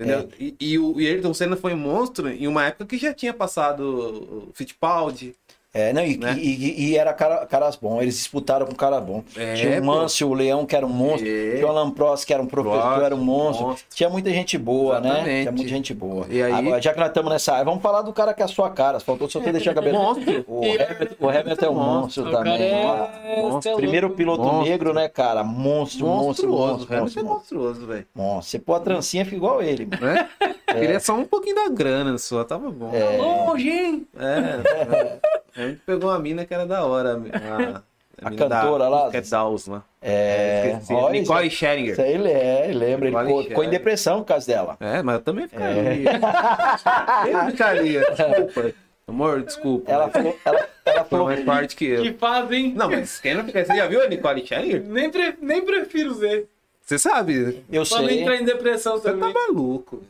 Entendeu? 0.00 0.30
E, 0.38 0.56
e 0.58 0.78
o 0.78 0.96
Ayrton 0.96 1.34
Senna 1.34 1.56
foi 1.56 1.74
um 1.74 1.78
monstro 1.78 2.26
em 2.28 2.46
uma 2.46 2.64
época 2.64 2.86
que 2.86 2.96
já 2.96 3.12
tinha 3.12 3.34
passado 3.34 4.48
o 4.48 4.50
Fittipaldi. 4.54 5.34
É, 5.72 5.92
não, 5.92 6.02
e, 6.04 6.16
Né? 6.16 6.34
e, 6.36 6.48
e- 6.48 6.88
e 6.90 6.96
era 6.96 7.12
cara, 7.12 7.46
caras 7.46 7.76
bons, 7.76 8.02
eles 8.02 8.14
disputaram 8.16 8.66
com 8.66 8.74
cara 8.74 9.00
bom. 9.00 9.22
É, 9.36 9.54
tinha 9.54 9.72
o 9.78 9.80
pô. 9.80 9.86
Mâncio, 9.86 10.28
o 10.28 10.34
Leão, 10.34 10.66
que 10.66 10.74
era 10.74 10.84
um 10.84 10.88
monstro. 10.88 11.28
É. 11.28 11.54
Tinha 11.54 11.66
o 11.66 11.68
Alan 11.70 11.90
Prost, 11.92 12.26
que 12.26 12.34
era 12.34 12.42
um 12.42 12.46
professor, 12.46 12.82
Prost, 12.82 13.02
era 13.04 13.14
um 13.14 13.18
monstro. 13.24 13.66
monstro. 13.68 13.86
Tinha 13.94 14.10
muita 14.10 14.30
gente 14.30 14.58
boa, 14.58 14.98
né? 15.00 15.08
Exatamente. 15.10 15.40
Tinha 15.42 15.52
muita 15.52 15.68
gente 15.68 15.94
boa. 15.94 16.26
E 16.28 16.42
aí- 16.42 16.52
Agora, 16.52 16.82
já 16.82 16.92
que 16.92 16.98
nós 16.98 17.08
estamos 17.08 17.30
nessa 17.32 17.52
área, 17.52 17.64
vamos 17.64 17.80
falar 17.82 18.02
do 18.02 18.12
cara 18.12 18.34
que 18.34 18.42
é 18.42 18.44
a 18.44 18.48
sua 18.48 18.68
cara. 18.70 18.98
Faltou 18.98 19.30
só 19.30 19.38
você 19.40 19.52
deixar 19.52 19.70
a 19.70 19.74
cabeça. 19.74 19.96
Monstro. 19.96 20.44
O 20.48 21.28
Hamilton, 21.28 21.66
o 21.66 21.66
é 21.66 21.70
um 21.70 21.74
monstro 21.74 22.30
também. 22.32 22.60
é... 22.62 23.42
Monstro. 23.42 23.72
é 23.72 23.76
Primeiro 23.76 24.10
piloto 24.10 24.42
Monstro. 24.42 24.68
negro, 24.70 24.92
né, 24.92 25.08
cara? 25.08 25.44
Monstro, 25.44 26.04
monstro, 26.06 26.48
Monstruoso. 26.48 26.72
monstro, 26.78 26.96
Hamilton 26.96 27.00
monstro, 27.02 27.20
é 27.20 27.22
monstruoso, 27.62 27.86
velho. 27.86 28.06
Monstro. 28.12 28.50
Você 28.50 28.58
pôr 28.58 28.74
a 28.74 28.80
trancinha, 28.80 29.24
fica 29.24 29.36
igual 29.36 29.62
ele. 29.62 29.86
mano. 29.86 30.04
Né? 30.04 30.28
Queria 30.66 30.98
só 31.00 31.14
um 31.14 31.24
pouquinho 31.24 31.54
da 31.56 31.68
grana 31.68 32.16
só, 32.18 32.42
tava 32.44 32.70
bom. 32.70 32.90
É. 32.92 33.16
Longe, 33.18 33.68
hein? 33.70 34.06
É. 34.18 35.20
A 35.56 35.60
gente 35.68 35.80
pegou 35.86 36.10
uma 36.10 36.18
mina 36.18 36.44
que 36.44 36.52
era 36.54 36.66
da 36.66 36.84
hora. 36.84 37.14
A, 37.14 37.82
A 38.22 38.28
mina 38.30 38.48
cantora 38.48 38.86
lá? 38.88 39.10
Que 39.10 39.16
é 39.16 39.20
Dawes 39.22 39.66
lá. 39.66 39.82
É. 40.02 40.72
Esqueci. 40.72 40.92
olha, 40.92 41.12
Nicole 41.20 41.46
isso 41.46 41.56
Scherninger. 41.56 42.00
aí 42.00 42.12
ele 42.12 42.28
é, 42.30 42.64
ele 42.68 42.74
lembra. 42.78 43.06
Ele 43.08 43.16
Nicole 43.16 43.26
ficou, 43.28 43.44
ficou 43.44 43.64
em 43.64 43.70
depressão 43.70 44.18
por 44.20 44.26
causa 44.26 44.46
dela. 44.46 44.76
É, 44.78 45.02
mas 45.02 45.14
eu 45.16 45.20
também 45.22 45.48
ficaria. 45.48 46.10
Eu 47.32 47.46
ficaria, 47.50 48.00
desculpa. 48.00 48.74
Amor, 49.08 49.42
desculpa. 49.42 49.90
Ela 49.90 50.04
mas 50.04 50.12
falou, 50.12 50.36
ela, 50.44 50.68
ela 50.84 50.98
foi 51.00 51.08
falou 51.08 51.26
mais 51.26 51.44
forte 51.44 51.74
que 51.76 51.84
eu. 51.86 52.02
Que 52.02 52.12
fazem. 52.12 52.72
Não, 52.74 52.88
mas 52.90 53.18
quem 53.20 53.34
não 53.34 53.44
fica... 53.44 53.64
Você 53.64 53.74
já 53.74 53.86
viu 53.88 54.02
a 54.02 54.06
Nicole 54.06 54.46
Scherninger? 54.46 54.84
Nem, 54.86 55.10
pre- 55.10 55.36
nem 55.42 55.62
prefiro 55.64 56.14
ver. 56.14 56.46
Você 56.80 56.98
sabe. 56.98 57.64
eu 57.72 57.84
Pra 57.84 58.00
não 58.02 58.08
sei. 58.08 58.20
entrar 58.20 58.36
em 58.36 58.44
depressão 58.44 58.98
Você 58.98 59.04
tá 59.04 59.10
também. 59.10 59.32
maluco. 59.32 60.02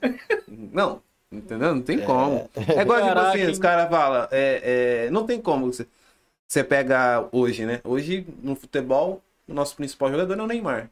Não, 0.49 1.01
entendeu? 1.31 1.75
Não 1.75 1.83
tem 1.83 2.01
como. 2.01 2.51
É 2.77 2.83
igual 2.83 3.03
tipo 3.03 3.19
assim, 3.19 3.47
os 3.47 3.59
caras 3.59 3.89
falam, 3.89 4.29
é, 4.31 5.07
é, 5.07 5.11
não 5.11 5.27
tem 5.27 5.41
como 5.41 5.73
você, 5.73 5.87
você 6.47 6.65
pega 6.65 7.29
hoje, 7.33 7.65
né? 7.65 7.81
Hoje, 7.85 8.27
no 8.43 8.57
futebol, 8.57 9.23
o 9.47 9.55
nosso 9.55 9.77
principal 9.77 10.11
jogador 10.11 10.39
é 10.39 10.43
o 10.43 10.47
Neymar. 10.47 10.91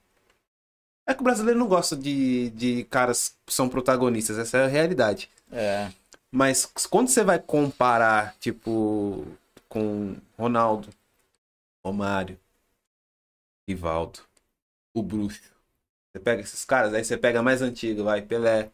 É 1.06 1.14
que 1.14 1.20
o 1.20 1.24
brasileiro 1.24 1.58
não 1.58 1.66
gosta 1.66 1.96
de, 1.96 2.50
de 2.50 2.84
caras 2.84 3.34
que 3.46 3.52
são 3.52 3.68
protagonistas, 3.68 4.38
essa 4.38 4.58
é 4.58 4.64
a 4.64 4.68
realidade. 4.68 5.30
É. 5.50 5.90
Mas 6.30 6.66
quando 6.66 7.08
você 7.08 7.24
vai 7.24 7.38
comparar, 7.38 8.36
tipo, 8.38 9.26
com 9.68 10.16
Ronaldo, 10.38 10.88
Romário, 11.84 12.38
Rivaldo, 13.66 14.20
o 14.94 15.02
Bruxo, 15.02 15.40
você 16.12 16.20
pega 16.20 16.42
esses 16.42 16.64
caras, 16.64 16.92
aí 16.92 17.04
você 17.04 17.16
pega 17.16 17.42
mais 17.42 17.62
antigo, 17.62 18.04
vai, 18.04 18.20
Pelé, 18.20 18.70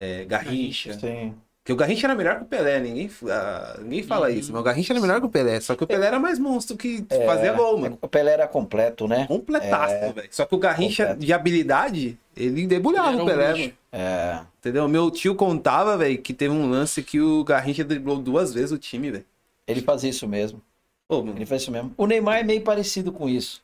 é, 0.00 0.24
Garrincha, 0.24 0.94
Sim. 0.98 1.34
Porque 1.62 1.72
o 1.72 1.76
Garrincha 1.76 2.06
era 2.06 2.14
melhor 2.14 2.36
que 2.36 2.42
o 2.44 2.46
Pelé, 2.46 2.78
ninguém, 2.78 3.10
ah, 3.28 3.76
ninguém 3.82 4.04
fala 4.04 4.30
isso, 4.30 4.52
mas 4.52 4.60
o 4.60 4.64
Garrincha 4.64 4.92
era 4.92 5.00
melhor 5.00 5.18
que 5.18 5.26
o 5.26 5.28
Pelé. 5.28 5.58
Só 5.60 5.74
que 5.74 5.82
o 5.82 5.86
Pelé 5.86 6.06
era 6.06 6.20
mais 6.20 6.38
monstro 6.38 6.76
que 6.76 7.04
fazia 7.26 7.52
gol, 7.54 7.76
mano. 7.78 7.98
O 8.00 8.06
Pelé 8.06 8.34
era 8.34 8.46
completo, 8.46 9.08
né? 9.08 9.26
Completaço, 9.26 9.94
É. 9.94 10.12
velho. 10.12 10.28
Só 10.30 10.46
que 10.46 10.54
o 10.54 10.58
Garrincha, 10.58 11.06
Completo. 11.06 11.26
de 11.26 11.32
habilidade, 11.32 12.16
ele 12.36 12.68
debulhava 12.68 13.14
Ele 13.14 13.22
o 13.22 13.26
Pelé, 13.26 13.52
mano. 13.52 13.72
É. 13.90 14.40
Entendeu? 14.60 14.86
Meu 14.88 15.10
tio 15.10 15.34
contava, 15.34 15.96
velho, 15.96 16.18
que 16.22 16.32
teve 16.32 16.54
um 16.54 16.70
lance 16.70 17.02
que 17.02 17.20
o 17.20 17.42
Garrincha 17.42 17.82
driblou 17.82 18.18
duas 18.18 18.54
vezes 18.54 18.70
o 18.70 18.78
time, 18.78 19.10
velho. 19.10 19.24
Ele 19.66 19.82
fazia 19.82 20.10
isso 20.10 20.28
mesmo. 20.28 20.62
Ô, 21.08 21.16
mano. 21.20 21.36
Ele 21.36 21.46
faz 21.46 21.62
isso 21.62 21.72
mesmo. 21.72 21.92
O 21.96 22.06
Neymar 22.06 22.38
é 22.38 22.42
meio 22.44 22.60
parecido 22.60 23.10
com 23.10 23.28
isso. 23.28 23.60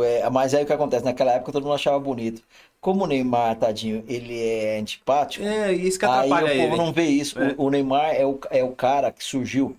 É, 0.00 0.28
mas 0.30 0.54
aí 0.54 0.62
o 0.62 0.66
que 0.66 0.72
acontece? 0.72 1.04
Naquela 1.04 1.32
época 1.32 1.50
todo 1.50 1.62
mundo 1.64 1.74
achava 1.74 1.98
bonito. 1.98 2.42
Como 2.80 3.04
o 3.04 3.06
Neymar, 3.06 3.56
tadinho, 3.56 4.04
ele 4.08 4.38
é 4.40 4.78
antipático, 4.78 5.44
É, 5.44 5.72
isso 5.72 5.98
que 5.98 6.04
aí 6.04 6.10
o 6.10 6.14
atrapalha 6.34 6.46
povo 6.62 6.74
ele. 6.74 6.76
não 6.76 6.92
vê 6.92 7.04
isso. 7.06 7.38
É. 7.38 7.54
O, 7.58 7.64
o 7.64 7.70
Neymar 7.70 8.14
é 8.14 8.24
o, 8.24 8.38
é 8.50 8.62
o 8.62 8.70
cara 8.70 9.10
que 9.10 9.22
surgiu, 9.24 9.76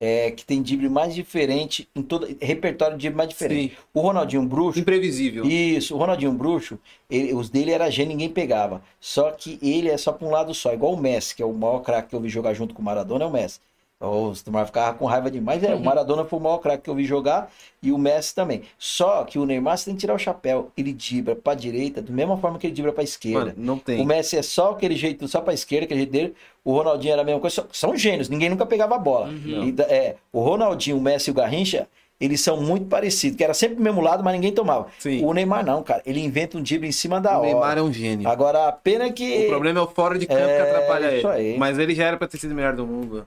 é, 0.00 0.32
que 0.32 0.44
tem 0.44 0.60
drible 0.60 0.88
mais 0.88 1.14
diferente, 1.14 1.88
em 1.94 2.02
todo 2.02 2.26
repertório 2.40 2.96
de 2.96 3.02
drible 3.02 3.16
mais 3.16 3.28
diferente. 3.28 3.74
Sim. 3.74 3.80
O 3.94 4.00
Ronaldinho 4.00 4.42
Bruxo, 4.42 4.80
Imprevisível. 4.80 5.44
isso, 5.44 5.94
o 5.94 5.98
Ronaldinho 5.98 6.32
Bruxo, 6.32 6.76
ele- 7.08 7.32
os 7.32 7.48
dele 7.48 7.70
era 7.70 7.88
gênio, 7.88 8.10
ninguém 8.12 8.28
pegava. 8.28 8.82
Só 9.00 9.30
que 9.30 9.60
ele 9.62 9.88
é 9.88 9.96
só 9.96 10.10
pra 10.12 10.26
um 10.26 10.30
lado 10.32 10.52
só, 10.52 10.72
igual 10.74 10.94
o 10.94 11.00
Messi, 11.00 11.36
que 11.36 11.42
é 11.42 11.46
o 11.46 11.52
maior 11.52 11.78
craque 11.78 12.08
que 12.08 12.16
eu 12.16 12.20
vi 12.20 12.28
jogar 12.28 12.54
junto 12.54 12.74
com 12.74 12.82
o 12.82 12.84
Maradona, 12.84 13.24
é 13.24 13.28
o 13.28 13.30
Messi. 13.32 13.60
O 14.04 14.32
Neymar 14.46 14.66
ficava 14.66 14.98
com 14.98 15.04
raiva 15.06 15.30
demais. 15.30 15.62
É, 15.62 15.74
o 15.74 15.80
Maradona 15.80 16.24
foi 16.24 16.38
o 16.38 16.42
maior 16.42 16.58
craque 16.58 16.82
que 16.84 16.90
eu 16.90 16.94
vi 16.94 17.04
jogar 17.04 17.50
e 17.82 17.92
o 17.92 17.98
Messi 17.98 18.34
também. 18.34 18.62
Só 18.78 19.22
que 19.24 19.38
o 19.38 19.46
Neymar 19.46 19.78
você 19.78 19.84
tem 19.86 19.94
que 19.94 20.00
tirar 20.00 20.14
o 20.14 20.18
chapéu. 20.18 20.70
Ele 20.76 20.92
dibra 20.92 21.36
pra 21.36 21.54
direita, 21.54 22.02
da 22.02 22.12
mesma 22.12 22.36
forma 22.36 22.58
que 22.58 22.66
ele 22.66 22.74
dibra 22.74 22.92
pra 22.92 23.04
esquerda. 23.04 23.46
Mano, 23.46 23.54
não 23.56 23.74
O 23.74 23.80
tem. 23.80 24.04
Messi 24.04 24.36
é 24.36 24.42
só 24.42 24.72
aquele 24.72 24.96
jeito, 24.96 25.26
só 25.28 25.40
pra 25.40 25.54
esquerda, 25.54 25.84
aquele 25.84 26.00
jeito 26.00 26.12
dele. 26.12 26.34
O 26.64 26.72
Ronaldinho 26.72 27.12
era 27.12 27.22
a 27.22 27.24
mesma 27.24 27.40
coisa. 27.40 27.66
São 27.72 27.96
gênios, 27.96 28.28
ninguém 28.28 28.50
nunca 28.50 28.66
pegava 28.66 28.94
a 28.96 28.98
bola. 28.98 29.28
Uhum. 29.28 29.68
E 29.68 29.82
é, 29.82 30.16
o 30.32 30.40
Ronaldinho, 30.40 30.96
o 30.98 31.00
Messi 31.00 31.30
e 31.30 31.32
o 31.32 31.34
Garrincha, 31.34 31.86
eles 32.20 32.40
são 32.40 32.60
muito 32.60 32.86
parecidos, 32.86 33.36
que 33.36 33.42
era 33.42 33.52
sempre 33.54 33.76
do 33.76 33.82
mesmo 33.82 34.00
lado, 34.00 34.22
mas 34.22 34.32
ninguém 34.34 34.52
tomava. 34.52 34.86
Sim. 34.98 35.24
O 35.24 35.32
Neymar 35.32 35.64
não, 35.64 35.82
cara. 35.82 36.02
Ele 36.06 36.20
inventa 36.20 36.56
um 36.56 36.62
drible 36.62 36.88
em 36.88 36.92
cima 36.92 37.20
da 37.20 37.32
O 37.36 37.40
hora. 37.40 37.46
Neymar 37.46 37.78
é 37.78 37.82
um 37.82 37.92
gênio. 37.92 38.28
Agora, 38.28 38.68
a 38.68 38.72
pena 38.72 39.04
é 39.06 39.10
que. 39.12 39.46
O 39.46 39.48
problema 39.48 39.80
é 39.80 39.82
o 39.82 39.86
fora 39.88 40.16
de 40.18 40.26
campo 40.26 40.40
É, 40.40 40.56
que 40.56 40.62
atrapalha 40.70 41.16
isso 41.18 41.28
ele. 41.32 41.52
aí. 41.52 41.58
Mas 41.58 41.78
ele 41.78 41.94
já 41.94 42.04
era 42.06 42.16
pra 42.16 42.28
ter 42.28 42.38
sido 42.38 42.52
o 42.52 42.54
melhor 42.54 42.74
do 42.76 42.86
mundo. 42.86 43.26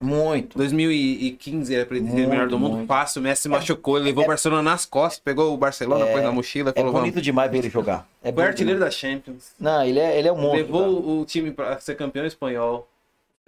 Muito. 0.00 0.56
2015 0.56 1.74
era 1.74 1.84
pra 1.84 1.96
ele 1.96 2.08
sido 2.08 2.26
o 2.26 2.30
melhor 2.30 2.48
do 2.48 2.58
mundo. 2.58 2.76
muito. 2.76 2.86
Fácil, 2.86 3.20
o 3.20 3.22
Messi 3.24 3.42
se 3.42 3.48
machucou, 3.48 3.96
ele 3.96 4.06
levou 4.06 4.22
o 4.24 4.26
Barcelona 4.28 4.62
nas 4.62 4.86
costas, 4.86 5.18
pegou 5.18 5.52
o 5.52 5.56
Barcelona, 5.56 6.06
pôs 6.06 6.22
na 6.22 6.30
mochila 6.30 6.72
e 6.74 6.78
É 6.78 6.82
bonito 6.84 6.92
vamos. 7.14 7.22
demais 7.22 7.50
ver 7.50 7.58
ele 7.58 7.70
jogar. 7.70 8.08
É 8.22 8.32
Foi 8.32 8.44
artilheiro 8.44 8.78
da 8.78 8.90
Champions. 8.92 9.52
Não, 9.58 9.82
ele 9.84 9.98
é, 9.98 10.16
ele 10.18 10.28
é 10.28 10.32
um 10.32 10.36
monstro. 10.36 10.66
cara. 10.66 10.78
Levou 10.86 11.20
o 11.20 11.24
time 11.24 11.50
pra 11.50 11.80
ser 11.80 11.96
campeão 11.96 12.24
espanhol. 12.24 12.88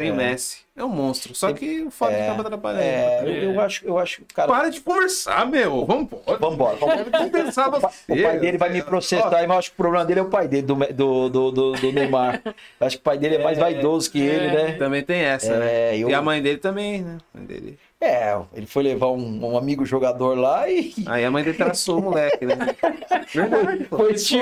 Tem 0.01 0.11
o 0.11 0.15
É. 0.15 0.17
Messi. 0.17 0.57
É 0.75 0.83
um 0.83 0.89
monstro. 0.89 1.35
Só 1.35 1.53
que 1.53 1.83
o 1.83 1.91
fora 1.91 2.17
de 2.19 2.27
campo 2.27 2.41
atrapalha 2.41 2.79
ele. 2.79 2.87
É, 2.87 3.45
eu, 3.45 3.53
eu 3.53 3.61
acho, 3.61 3.85
eu 3.85 3.99
acho, 3.99 4.23
cara. 4.35 4.49
Para 4.49 4.71
de 4.71 4.81
conversar, 4.81 5.47
meu. 5.47 5.85
Vamos 5.85 6.05
embora. 6.05 6.39
Vambora, 6.39 6.77
vamos 6.77 7.11
Compensar 7.11 7.69
O 7.69 7.79
pai, 7.79 7.91
o 8.09 8.23
pai 8.23 8.39
dele 8.39 8.57
vai 8.57 8.71
me 8.71 8.83
processar, 8.83 9.31
mas 9.31 9.45
eu 9.45 9.53
acho 9.59 9.69
que 9.71 9.75
o 9.75 9.77
problema 9.77 10.07
dele 10.07 10.21
é 10.21 10.23
o 10.23 10.31
pai 10.31 10.49
dele, 10.49 10.63
do, 10.63 10.75
do, 10.77 11.29
do, 11.29 11.51
do, 11.51 11.73
do 11.73 11.93
Neymar. 11.93 12.41
Eu 12.81 12.87
acho 12.87 12.97
que 12.97 13.01
o 13.03 13.05
pai 13.05 13.19
dele 13.19 13.35
é 13.35 13.45
mais 13.45 13.59
vaidoso 13.59 14.11
que 14.11 14.21
ele, 14.21 14.47
né? 14.57 14.73
Também 14.79 15.03
tem 15.03 15.21
essa, 15.21 15.53
É, 15.53 15.59
né? 15.59 15.99
eu- 15.99 16.09
E 16.09 16.15
a 16.15 16.23
mãe 16.23 16.41
dele 16.41 16.57
também, 16.57 17.03
né? 17.03 17.19
A 17.35 17.39
mãe 17.39 17.47
dele. 17.47 17.79
É, 18.03 18.35
ele 18.55 18.65
foi 18.65 18.83
levar 18.83 19.09
um, 19.09 19.45
um 19.53 19.59
amigo 19.59 19.85
jogador 19.85 20.35
lá 20.39 20.67
e. 20.71 20.95
Aí 21.07 21.23
a 21.23 21.31
mãe 21.31 21.45
dele 21.45 21.59
traçou 21.59 21.99
o 21.99 22.03
moleque, 22.03 22.47
né? 22.47 22.57
Verdade, 23.33 23.85
pô. 23.85 23.99
Foi 23.99 24.13
esse 24.13 24.37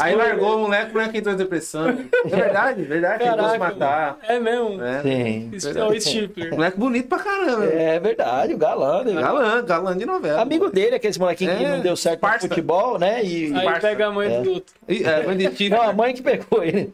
Aí 0.00 0.12
foi- 0.12 0.14
largou 0.14 0.56
o 0.56 0.60
moleque, 0.60 0.90
o 0.90 0.94
moleque 0.94 1.18
entrou 1.18 1.34
em 1.34 1.36
depressão. 1.38 1.88
É 1.88 2.28
verdade, 2.36 2.82
verdade. 2.82 3.18
Tentou 3.24 3.36
se 3.50 3.58
Caraca, 3.58 3.58
matar. 3.58 4.18
É 4.22 4.38
mesmo. 4.38 4.80
É. 4.82 5.02
Sim. 5.02 5.50
Isso 5.52 5.76
é 5.76 5.84
o 5.84 6.00
Stifler. 6.00 6.54
Moleque 6.54 6.78
bonito 6.78 7.08
pra 7.08 7.18
caramba. 7.18 7.64
É 7.66 7.98
verdade, 7.98 8.54
o 8.54 8.58
galã. 8.58 9.02
Né? 9.02 9.20
Galã, 9.20 9.64
galã 9.64 9.96
de 9.98 10.06
novela. 10.06 10.40
Amigo 10.40 10.70
dele, 10.70 10.94
aquele 10.94 11.18
molequinho 11.18 11.56
que 11.56 11.64
É, 11.64 11.68
não 11.68 11.80
deu 11.80 11.96
certo 11.96 12.20
parça. 12.20 12.46
no 12.46 12.48
futebol, 12.48 12.96
né? 12.98 13.24
E. 13.24 13.52
Aí 13.54 13.64
Parça. 13.64 13.80
pega 13.88 14.06
a 14.06 14.12
mãe 14.12 14.32
É. 14.32 14.40
do 14.40 14.50
outro. 14.52 14.74
É, 14.88 15.26
mãe 15.26 15.36
de. 15.36 15.68
Não, 15.68 15.82
a 15.82 15.92
mãe 15.92 16.14
que 16.14 16.22
pegou 16.22 16.62
ele. 16.62 16.92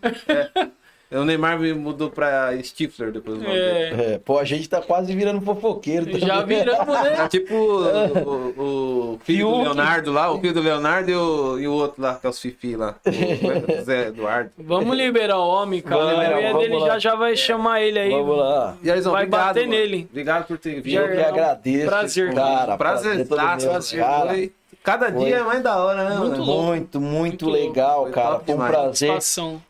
O 1.09 1.25
Neymar 1.25 1.59
me 1.61 1.73
mudou 1.73 2.11
pra 2.11 2.51
Stifler 2.63 3.13
depois 3.13 3.39
do 3.39 3.45
nome 3.45 3.55
dele. 3.55 4.03
É, 4.03 4.15
É, 4.15 4.19
pô, 4.19 4.39
a 4.39 4.45
gente 4.45 4.69
tá 4.69 4.81
quase 4.83 5.15
virando 5.15 5.41
fofoqueiro. 5.41 6.07
também. 6.07 6.21
já 6.21 6.43
viramos, 6.43 7.01
né? 7.03 7.15
É 7.25 7.29
tipo 7.29 7.55
o, 7.55 8.19
o- 8.19 9.13
o 9.15 9.19
filho 9.23 9.47
do 9.47 9.53
Fiuk. 9.53 9.65
Leonardo 9.65 10.13
lá, 10.13 10.33
o 10.33 10.41
filho 10.41 10.53
do 10.55 10.61
Leonardo 10.61 11.11
e 11.11 11.15
o, 11.15 11.59
e 11.61 11.69
o 11.69 11.73
outro 11.73 12.03
lá, 12.03 12.17
que 12.17 12.27
é 12.27 12.31
os 12.31 12.41
Fifi 12.41 12.75
lá. 12.77 12.97
O 13.07 13.83
Zé 13.85 14.09
Eduardo. 14.09 14.51
Vamos 14.59 14.97
liberar 14.97 15.39
o 15.39 15.47
homem, 15.49 15.81
cara. 15.81 15.97
Vamos, 16.05 16.13
a 16.13 16.17
mulher 16.31 16.53
vamos 16.53 16.61
dele 16.69 16.79
lá. 16.81 16.87
já, 16.89 16.99
já 16.99 17.15
vai 17.15 17.37
chamar 17.37 17.81
ele 17.81 17.99
aí. 17.99 18.11
Vamos 18.11 18.37
lá. 18.39 18.77
Jairzão, 18.83 19.13
Vai 19.13 19.23
obrigado. 19.25 19.47
bater 19.47 19.61
mano. 19.67 19.71
nele. 19.79 20.09
Obrigado 20.11 20.47
por 20.47 20.59
ter 20.59 20.81
vindo. 20.81 20.93
Já- 20.93 21.01
Eu 21.03 21.15
que 21.17 21.23
agradeço. 21.23 21.87
prazer, 21.87 22.35
cara. 22.35 22.77
Prazer, 22.77 23.29
todo 23.29 23.39
meu, 23.39 23.47
cara. 23.97 24.27
foi. 24.31 24.53
Cada 24.87 25.13
Foi. 25.13 25.25
dia 25.25 25.39
é 25.39 25.43
mais 25.43 25.61
da 25.65 25.77
hora, 25.77 26.09
né? 26.09 26.17
Muito 26.17 26.41
louco. 26.41 26.63
Muito, 26.63 27.01
muito, 27.01 27.45
Muito 27.47 27.51
legal, 27.51 28.03
louco. 28.03 28.13
cara. 28.13 28.39
Foi 28.39 28.55
um 28.55 28.57
demais. 28.57 28.71
prazer. 28.71 29.19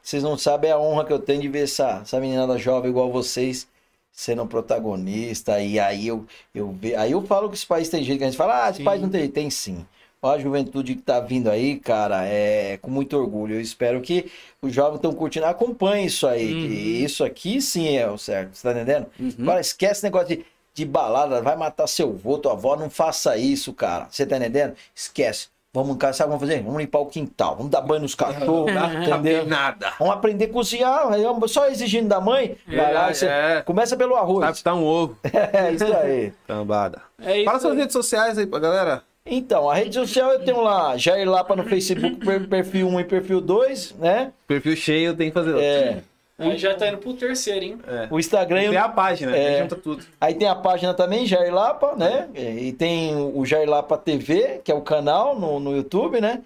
Vocês 0.02 0.22
não 0.22 0.36
sabem 0.36 0.70
a 0.70 0.78
honra 0.78 1.06
que 1.06 1.12
eu 1.14 1.18
tenho 1.18 1.40
de 1.40 1.48
ver 1.48 1.64
essa, 1.64 2.00
essa 2.02 2.20
meninada 2.20 2.58
jovem 2.58 2.90
igual 2.90 3.10
vocês 3.10 3.66
sendo 4.12 4.46
protagonista. 4.46 5.58
E 5.58 5.80
aí 5.80 6.06
eu, 6.06 6.26
eu 6.54 6.70
ve... 6.70 6.94
aí 6.94 7.12
eu 7.12 7.22
falo 7.22 7.48
que 7.48 7.54
esse 7.54 7.66
país 7.66 7.88
tem 7.88 8.04
jeito, 8.04 8.18
que 8.18 8.24
a 8.24 8.26
gente 8.26 8.36
fala, 8.36 8.66
ah, 8.66 8.68
esse 8.68 8.80
Sim. 8.80 8.84
país 8.84 9.00
não 9.00 9.08
tem 9.08 9.20
jeito. 9.20 9.32
Tem 9.32 9.48
sim. 9.48 9.86
Ó, 10.20 10.32
a 10.32 10.38
juventude 10.38 10.94
que 10.94 11.00
tá 11.00 11.18
vindo 11.18 11.48
aí, 11.48 11.76
cara, 11.76 12.26
é 12.26 12.78
com 12.82 12.90
muito 12.90 13.16
orgulho. 13.16 13.54
Eu 13.54 13.60
espero 13.62 14.02
que 14.02 14.30
os 14.60 14.70
jovens 14.70 14.96
estão 14.96 15.14
curtindo. 15.14 15.46
Acompanhe 15.46 16.08
isso 16.08 16.26
aí. 16.26 16.52
Uhum. 16.52 16.60
que 16.60 16.74
isso 17.04 17.24
aqui 17.24 17.62
sim 17.62 17.96
é 17.96 18.06
o 18.06 18.18
certo. 18.18 18.54
Você 18.54 18.62
tá 18.62 18.72
entendendo? 18.72 19.06
Uhum. 19.18 19.32
Agora 19.40 19.62
esquece 19.62 19.92
esse 19.92 20.04
negócio 20.04 20.28
de, 20.28 20.44
de 20.76 20.84
balada, 20.84 21.40
vai 21.40 21.56
matar 21.56 21.86
seu 21.86 22.10
avô, 22.10 22.36
tua 22.38 22.52
avó. 22.52 22.76
Não 22.76 22.90
faça 22.90 23.36
isso, 23.36 23.72
cara. 23.72 24.06
Você 24.10 24.26
tá 24.26 24.36
entendendo? 24.36 24.74
Esquece. 24.94 25.48
Vamos 25.72 25.94
em 25.96 25.98
casa, 25.98 26.14
sabe 26.18 26.30
o 26.30 26.32
que 26.32 26.38
vamos 26.38 26.48
fazer? 26.54 26.64
Vamos 26.64 26.80
limpar 26.80 26.98
o 27.00 27.06
quintal, 27.06 27.54
vamos 27.56 27.70
dar 27.70 27.82
banho 27.82 28.00
nos 28.02 28.14
cachorros, 28.14 28.70
entendeu? 29.06 29.44
Nada. 29.46 29.92
Vamos 29.98 30.14
aprender 30.14 30.46
a 30.46 30.48
cozinhar, 30.48 31.10
vamos 31.10 31.52
só 31.52 31.66
exigindo 31.68 32.08
da 32.08 32.18
mãe. 32.18 32.56
Vai 32.66 32.94
lá, 32.94 33.10
É, 33.10 33.14
você 33.14 33.26
é. 33.26 33.62
começa 33.62 33.94
pelo 33.94 34.14
Sabe 34.14 34.24
arroz. 34.24 34.56
que 34.58 34.64
tá 34.64 34.74
um 34.74 34.84
ovo. 34.84 35.18
É 35.52 35.72
isso 35.72 35.84
aí. 35.84 36.32
Cambada. 36.46 37.02
É 37.20 37.36
isso 37.36 37.44
Fala 37.44 37.60
suas 37.60 37.72
aí. 37.74 37.78
redes 37.80 37.92
sociais 37.92 38.38
aí 38.38 38.46
pra 38.46 38.58
galera. 38.58 39.02
Então, 39.26 39.68
a 39.68 39.74
rede 39.74 39.94
social 39.96 40.30
eu 40.32 40.44
tenho 40.44 40.62
lá, 40.62 40.96
Jair 40.96 41.28
Lapa 41.28 41.54
no 41.56 41.64
Facebook, 41.64 42.24
per- 42.24 42.48
perfil 42.48 42.88
1 42.88 43.00
e 43.00 43.04
perfil 43.04 43.40
2, 43.42 43.96
né? 43.98 44.32
Perfil 44.46 44.76
cheio, 44.76 45.14
tem 45.14 45.28
que 45.28 45.34
fazer 45.34 45.50
outro. 45.50 45.62
É, 45.62 45.98
Aí 46.38 46.58
já 46.58 46.74
tá 46.74 46.88
indo 46.88 46.98
pro 46.98 47.14
terceiro, 47.14 47.64
hein? 47.64 47.78
o 48.10 48.18
Instagram, 48.18 48.62
eu- 48.62 48.70
Tem 48.72 48.78
a 48.78 48.88
página, 48.90 49.34
É. 49.36 49.54
aí 49.56 49.62
junta 49.62 49.76
tudo. 49.76 50.04
aí 50.20 50.34
tem 50.34 50.46
a 50.46 50.54
página 50.54 50.92
também, 50.92 51.24
Jair 51.26 51.52
Lapa, 51.54 51.94
né? 51.96 52.28
E 52.34 52.72
tem 52.72 53.16
o 53.16 53.44
Jair 53.46 53.68
Lapa 53.68 53.96
TV, 53.96 54.60
que 54.62 54.70
é 54.70 54.74
o 54.74 54.82
canal 54.82 55.38
no, 55.38 55.58
no 55.58 55.74
YouTube, 55.74 56.20
né? 56.20 56.42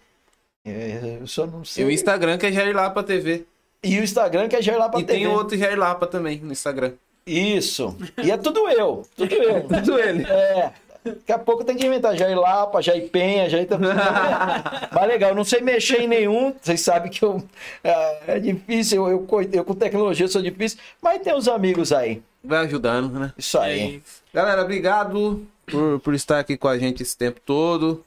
É, 0.65 1.19
Eu 1.21 1.27
só 1.27 1.47
não 1.47 1.63
E 1.63 1.67
sei. 1.67 1.85
o 1.85 1.91
Instagram 1.91 2.39
que 2.39 2.47
é 2.47 2.53
Jair 2.53 2.75
Lapa 2.77 3.03
TV. 3.03 3.45
E 3.83 3.99
o 3.99 4.05
Instagram, 4.05 4.47
que 4.47 4.57
é 4.57 4.63
Jair 4.63 4.79
Lapa 4.79 5.01
E 5.01 5.05
TV. 5.05 5.19
tem 5.21 5.27
o 5.27 5.33
outro 5.33 5.57
Jair 5.57 5.79
Lapa 5.79 6.07
também 6.07 6.39
no 6.39 6.53
Instagram. 6.53 6.93
Isso. 7.27 7.97
E 8.23 8.31
é 8.31 8.37
tudo 8.37 8.69
eu, 8.69 9.03
tudo 9.17 9.35
eu. 9.35 9.63
Tudo 9.69 9.99
ele. 9.99 10.23
É. 10.25 10.71
Daqui 11.11 11.33
a 11.33 11.39
pouco 11.39 11.65
tem 11.65 11.77
que 11.77 11.87
inventar 11.87 12.17
Jair 12.17 12.39
Lapa, 12.39 12.81
Jair 12.81 13.09
Penha, 13.11 13.49
Jair. 13.49 13.67
Mas 14.93 15.09
legal, 15.09 15.31
eu 15.31 15.37
não 15.37 15.45
sei 15.45 15.61
mexer 15.61 16.03
em 16.03 16.09
nenhum. 16.09 16.55
Vocês 16.61 16.81
sabem 16.81 17.11
que 17.11 17.23
eu, 17.25 17.43
é, 17.83 18.35
é 18.37 18.39
difícil, 18.41 19.09
eu, 19.09 19.27
eu, 19.31 19.49
eu 19.53 19.65
com 19.65 19.75
tecnologia 19.75 20.27
sou 20.29 20.43
difícil. 20.43 20.79
Mas 21.03 21.21
tem 21.23 21.35
uns 21.35 21.49
amigos 21.49 21.93
aí. 21.93 22.23
Vai 22.43 22.65
ajudando, 22.67 23.19
né? 23.19 23.33
Isso 23.37 23.59
É 23.59 23.65
aí. 23.65 23.97
isso. 23.97 24.23
Galera, 24.33 24.63
obrigado 24.63 25.47
por, 25.67 26.01
por 26.01 26.15
estar 26.15 26.39
aqui 26.39 26.57
com 26.57 26.69
a 26.69 26.79
gente 26.79 27.03
esse 27.03 27.17
tempo 27.17 27.41
todo. 27.45 28.05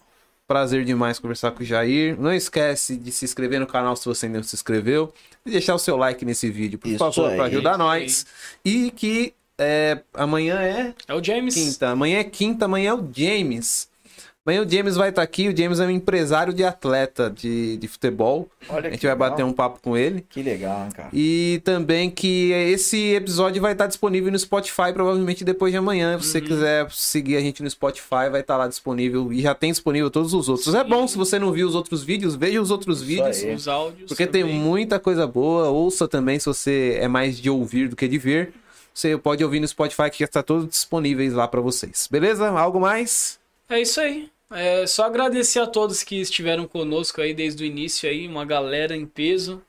Prazer 0.47 0.83
demais 0.83 1.19
conversar 1.19 1.51
com 1.51 1.63
o 1.63 1.65
Jair. 1.65 2.19
Não 2.19 2.33
esquece 2.33 2.97
de 2.97 3.11
se 3.11 3.23
inscrever 3.25 3.59
no 3.59 3.67
canal 3.67 3.95
se 3.95 4.05
você 4.05 4.25
ainda 4.25 4.39
não 4.39 4.43
se 4.43 4.55
inscreveu. 4.55 5.13
E 5.45 5.51
deixar 5.51 5.75
o 5.75 5.79
seu 5.79 5.95
like 5.97 6.23
nesse 6.25 6.49
vídeo, 6.49 6.79
por 6.79 6.87
Isso 6.87 6.97
favor, 6.99 7.29
aí. 7.29 7.35
para 7.35 7.45
ajudar 7.45 7.77
nós. 7.77 8.25
E 8.63 8.91
que 8.91 9.33
é, 9.59 9.99
amanhã 10.13 10.59
é 10.61 10.93
É 11.07 11.13
o 11.13 11.23
James. 11.23 11.53
quinta. 11.53 11.89
Amanhã 11.89 12.19
é 12.19 12.23
quinta, 12.23 12.65
amanhã 12.65 12.89
é 12.89 12.93
o 12.93 13.07
James. 13.13 13.91
Amanhã 14.45 14.61
o 14.61 14.69
James 14.69 14.95
vai 14.97 15.07
estar 15.07 15.21
aqui. 15.21 15.47
O 15.47 15.55
James 15.55 15.79
é 15.79 15.85
um 15.85 15.89
empresário 15.89 16.51
de 16.53 16.65
atleta 16.65 17.29
de, 17.33 17.77
de 17.77 17.87
futebol. 17.87 18.49
Olha 18.67 18.89
A 18.89 18.91
gente 18.91 19.05
vai 19.05 19.13
legal. 19.15 19.29
bater 19.29 19.43
um 19.45 19.53
papo 19.53 19.79
com 19.81 19.95
ele. 19.95 20.25
Que 20.29 20.43
legal, 20.43 20.83
hein, 20.83 20.89
cara. 20.93 21.07
E 21.13 21.61
também 21.63 22.09
que 22.09 22.51
esse 22.51 23.13
episódio 23.13 23.61
vai 23.61 23.71
estar 23.71 23.87
disponível 23.87 24.29
no 24.29 24.37
Spotify, 24.37 24.91
provavelmente 24.93 25.45
depois 25.45 25.71
de 25.71 25.77
amanhã. 25.77 26.19
Se 26.19 26.27
você 26.27 26.41
quiser 26.41 26.91
seguir 26.91 27.37
a 27.37 27.39
gente 27.39 27.63
no 27.63 27.69
Spotify, 27.69 28.27
vai 28.29 28.41
estar 28.41 28.57
lá 28.57 28.67
disponível. 28.67 29.31
E 29.31 29.41
já 29.41 29.55
tem 29.55 29.71
disponível 29.71 30.11
todos 30.11 30.33
os 30.33 30.49
outros. 30.49 30.75
É 30.75 30.83
bom, 30.83 31.07
se 31.07 31.17
você 31.17 31.39
não 31.39 31.53
viu 31.53 31.65
os 31.65 31.73
outros 31.73 32.03
vídeos, 32.03 32.35
veja 32.35 32.61
os 32.61 32.69
outros 32.69 33.01
vídeos. 33.01 33.41
aí. 33.41 33.55
Os 33.55 33.69
áudios. 33.69 34.09
Porque 34.09 34.27
tem 34.27 34.41
também. 34.41 34.59
muita 34.59 34.99
coisa 34.99 35.25
boa. 35.25 35.69
Ouça 35.69 36.05
também, 36.05 36.37
se 36.37 36.47
você 36.47 36.97
é 36.99 37.07
mais 37.07 37.39
de 37.39 37.49
ouvir 37.49 37.87
do 37.87 37.95
que 37.95 38.09
de 38.09 38.17
ver. 38.17 38.53
Você 38.93 39.17
pode 39.17 39.43
ouvir 39.43 39.59
no 39.59 39.67
Spotify, 39.67 40.09
que 40.11 40.19
já 40.19 40.25
está 40.25 40.43
todos 40.43 40.67
disponíveis 40.67 41.33
lá 41.33 41.47
para 41.47 41.61
vocês. 41.61 42.07
Beleza? 42.11 42.47
Algo 42.49 42.79
mais? 42.79 43.39
É 43.67 43.81
isso 43.81 43.99
aí. 43.99 44.29
É 44.51 44.85
só 44.85 45.05
agradecer 45.05 45.59
a 45.59 45.67
todos 45.67 46.03
que 46.03 46.21
estiveram 46.21 46.67
conosco 46.67 47.21
aí 47.21 47.33
desde 47.33 47.63
o 47.63 47.65
início 47.65 48.07
aí, 48.07 48.27
uma 48.27 48.45
galera 48.45 48.95
em 48.95 49.05
peso. 49.05 49.61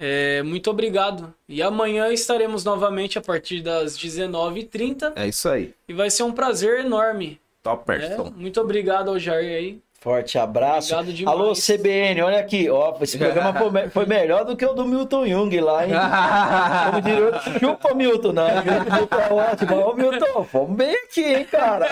É, 0.00 0.42
muito 0.42 0.70
obrigado. 0.70 1.32
E 1.48 1.62
amanhã 1.62 2.12
estaremos 2.12 2.64
novamente 2.64 3.18
a 3.18 3.22
partir 3.22 3.62
das 3.62 3.96
19h30 3.96 5.12
É 5.16 5.28
isso 5.28 5.48
aí. 5.48 5.74
e 5.88 5.92
vai 5.92 6.10
ser 6.10 6.24
um 6.24 6.32
prazer 6.32 6.84
enorme. 6.84 7.40
Top 7.62 7.90
né? 7.90 7.98
person. 7.98 8.32
Muito 8.36 8.60
obrigado 8.60 9.08
ao 9.08 9.18
Jair 9.18 9.56
aí. 9.56 9.80
Forte 10.00 10.38
abraço. 10.38 10.94
Alô, 11.26 11.54
CBN, 11.54 12.22
olha 12.22 12.38
aqui. 12.38 12.70
Ó, 12.70 12.94
esse 13.02 13.18
programa 13.18 13.52
foi, 13.52 13.68
me- 13.72 13.88
foi 13.88 14.06
melhor 14.06 14.44
do 14.44 14.56
que 14.56 14.64
o 14.64 14.72
do 14.72 14.84
Milton 14.84 15.26
Jung 15.26 15.60
lá, 15.60 15.84
hein? 15.84 15.92
Como 16.86 17.02
diria, 17.02 17.58
chupa, 17.58 17.94
Milton. 17.94 18.32
Não, 18.32 18.44
Milton 18.46 19.16
é 19.18 19.32
ótimo. 19.32 19.76
Ô, 19.76 19.94
Milton, 19.94 20.44
fomos 20.44 20.76
bem 20.76 20.94
aqui, 20.94 21.24
hein, 21.24 21.44
cara? 21.50 21.88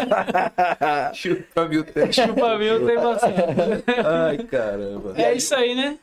Chupa, 1.15 1.65
Milton. 1.67 2.13
Chupa 2.13 2.57
mil 2.59 2.87
tem 2.87 2.95
bastante. 2.97 3.35
Ai, 4.05 4.39
caramba. 4.39 5.13
É 5.17 5.35
isso 5.35 5.53
aí, 5.57 5.75
né? 5.75 5.99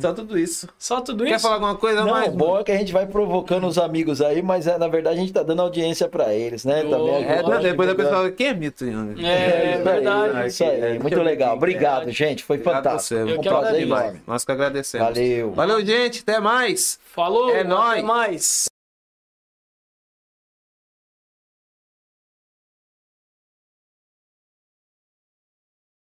Só 0.00 0.12
tudo 0.12 0.38
isso. 0.38 0.68
Só 0.78 1.00
tudo 1.00 1.24
Quer 1.24 1.32
isso? 1.34 1.42
falar 1.42 1.54
alguma 1.54 1.74
coisa 1.74 2.04
Não, 2.04 2.12
mais? 2.12 2.28
o 2.32 2.36
bom 2.36 2.60
é 2.60 2.62
que 2.64 2.70
a 2.70 2.76
gente 2.78 2.92
vai 2.92 3.06
provocando 3.06 3.66
os 3.66 3.76
amigos 3.76 4.22
aí, 4.22 4.40
mas 4.40 4.68
é, 4.68 4.78
na 4.78 4.86
verdade 4.86 5.16
a 5.16 5.20
gente 5.20 5.32
tá 5.32 5.42
dando 5.42 5.62
audiência 5.62 6.08
pra 6.08 6.32
eles, 6.32 6.64
né? 6.64 6.84
Ô, 6.84 6.90
Também 6.90 7.24
É, 7.26 7.58
depois 7.60 7.88
a 7.90 7.94
pessoa. 7.96 8.30
Quem 8.30 8.46
é 8.46 8.54
Mito 8.54 8.84
Young? 8.84 9.14
É, 9.26 9.74
isso 9.74 9.84
verdade. 9.84 10.36
Aí, 10.36 10.46
isso 10.48 10.62
aí, 10.64 10.80
É, 10.80 10.98
muito 10.98 11.08
que- 11.08 11.14
legal. 11.40 11.56
Obrigado, 11.56 12.10
gente. 12.10 12.44
Foi 12.44 12.56
Obrigado 12.58 12.84
fantástico. 12.84 13.20
você. 13.20 13.32
Eu 13.32 13.38
um 13.38 13.42
que 13.42 13.48
prazer 13.48 13.82
enorme. 13.82 14.22
Nós 14.26 14.44
que 14.44 14.52
agradecemos. 14.52 15.08
Valeu. 15.08 15.52
Valeu, 15.52 15.84
gente. 15.86 16.20
Até 16.20 16.38
mais. 16.40 16.98
Falou, 17.04 17.50
É 17.50 17.60
até 17.60 17.64
nóis. 17.64 18.04
mais. 18.04 18.69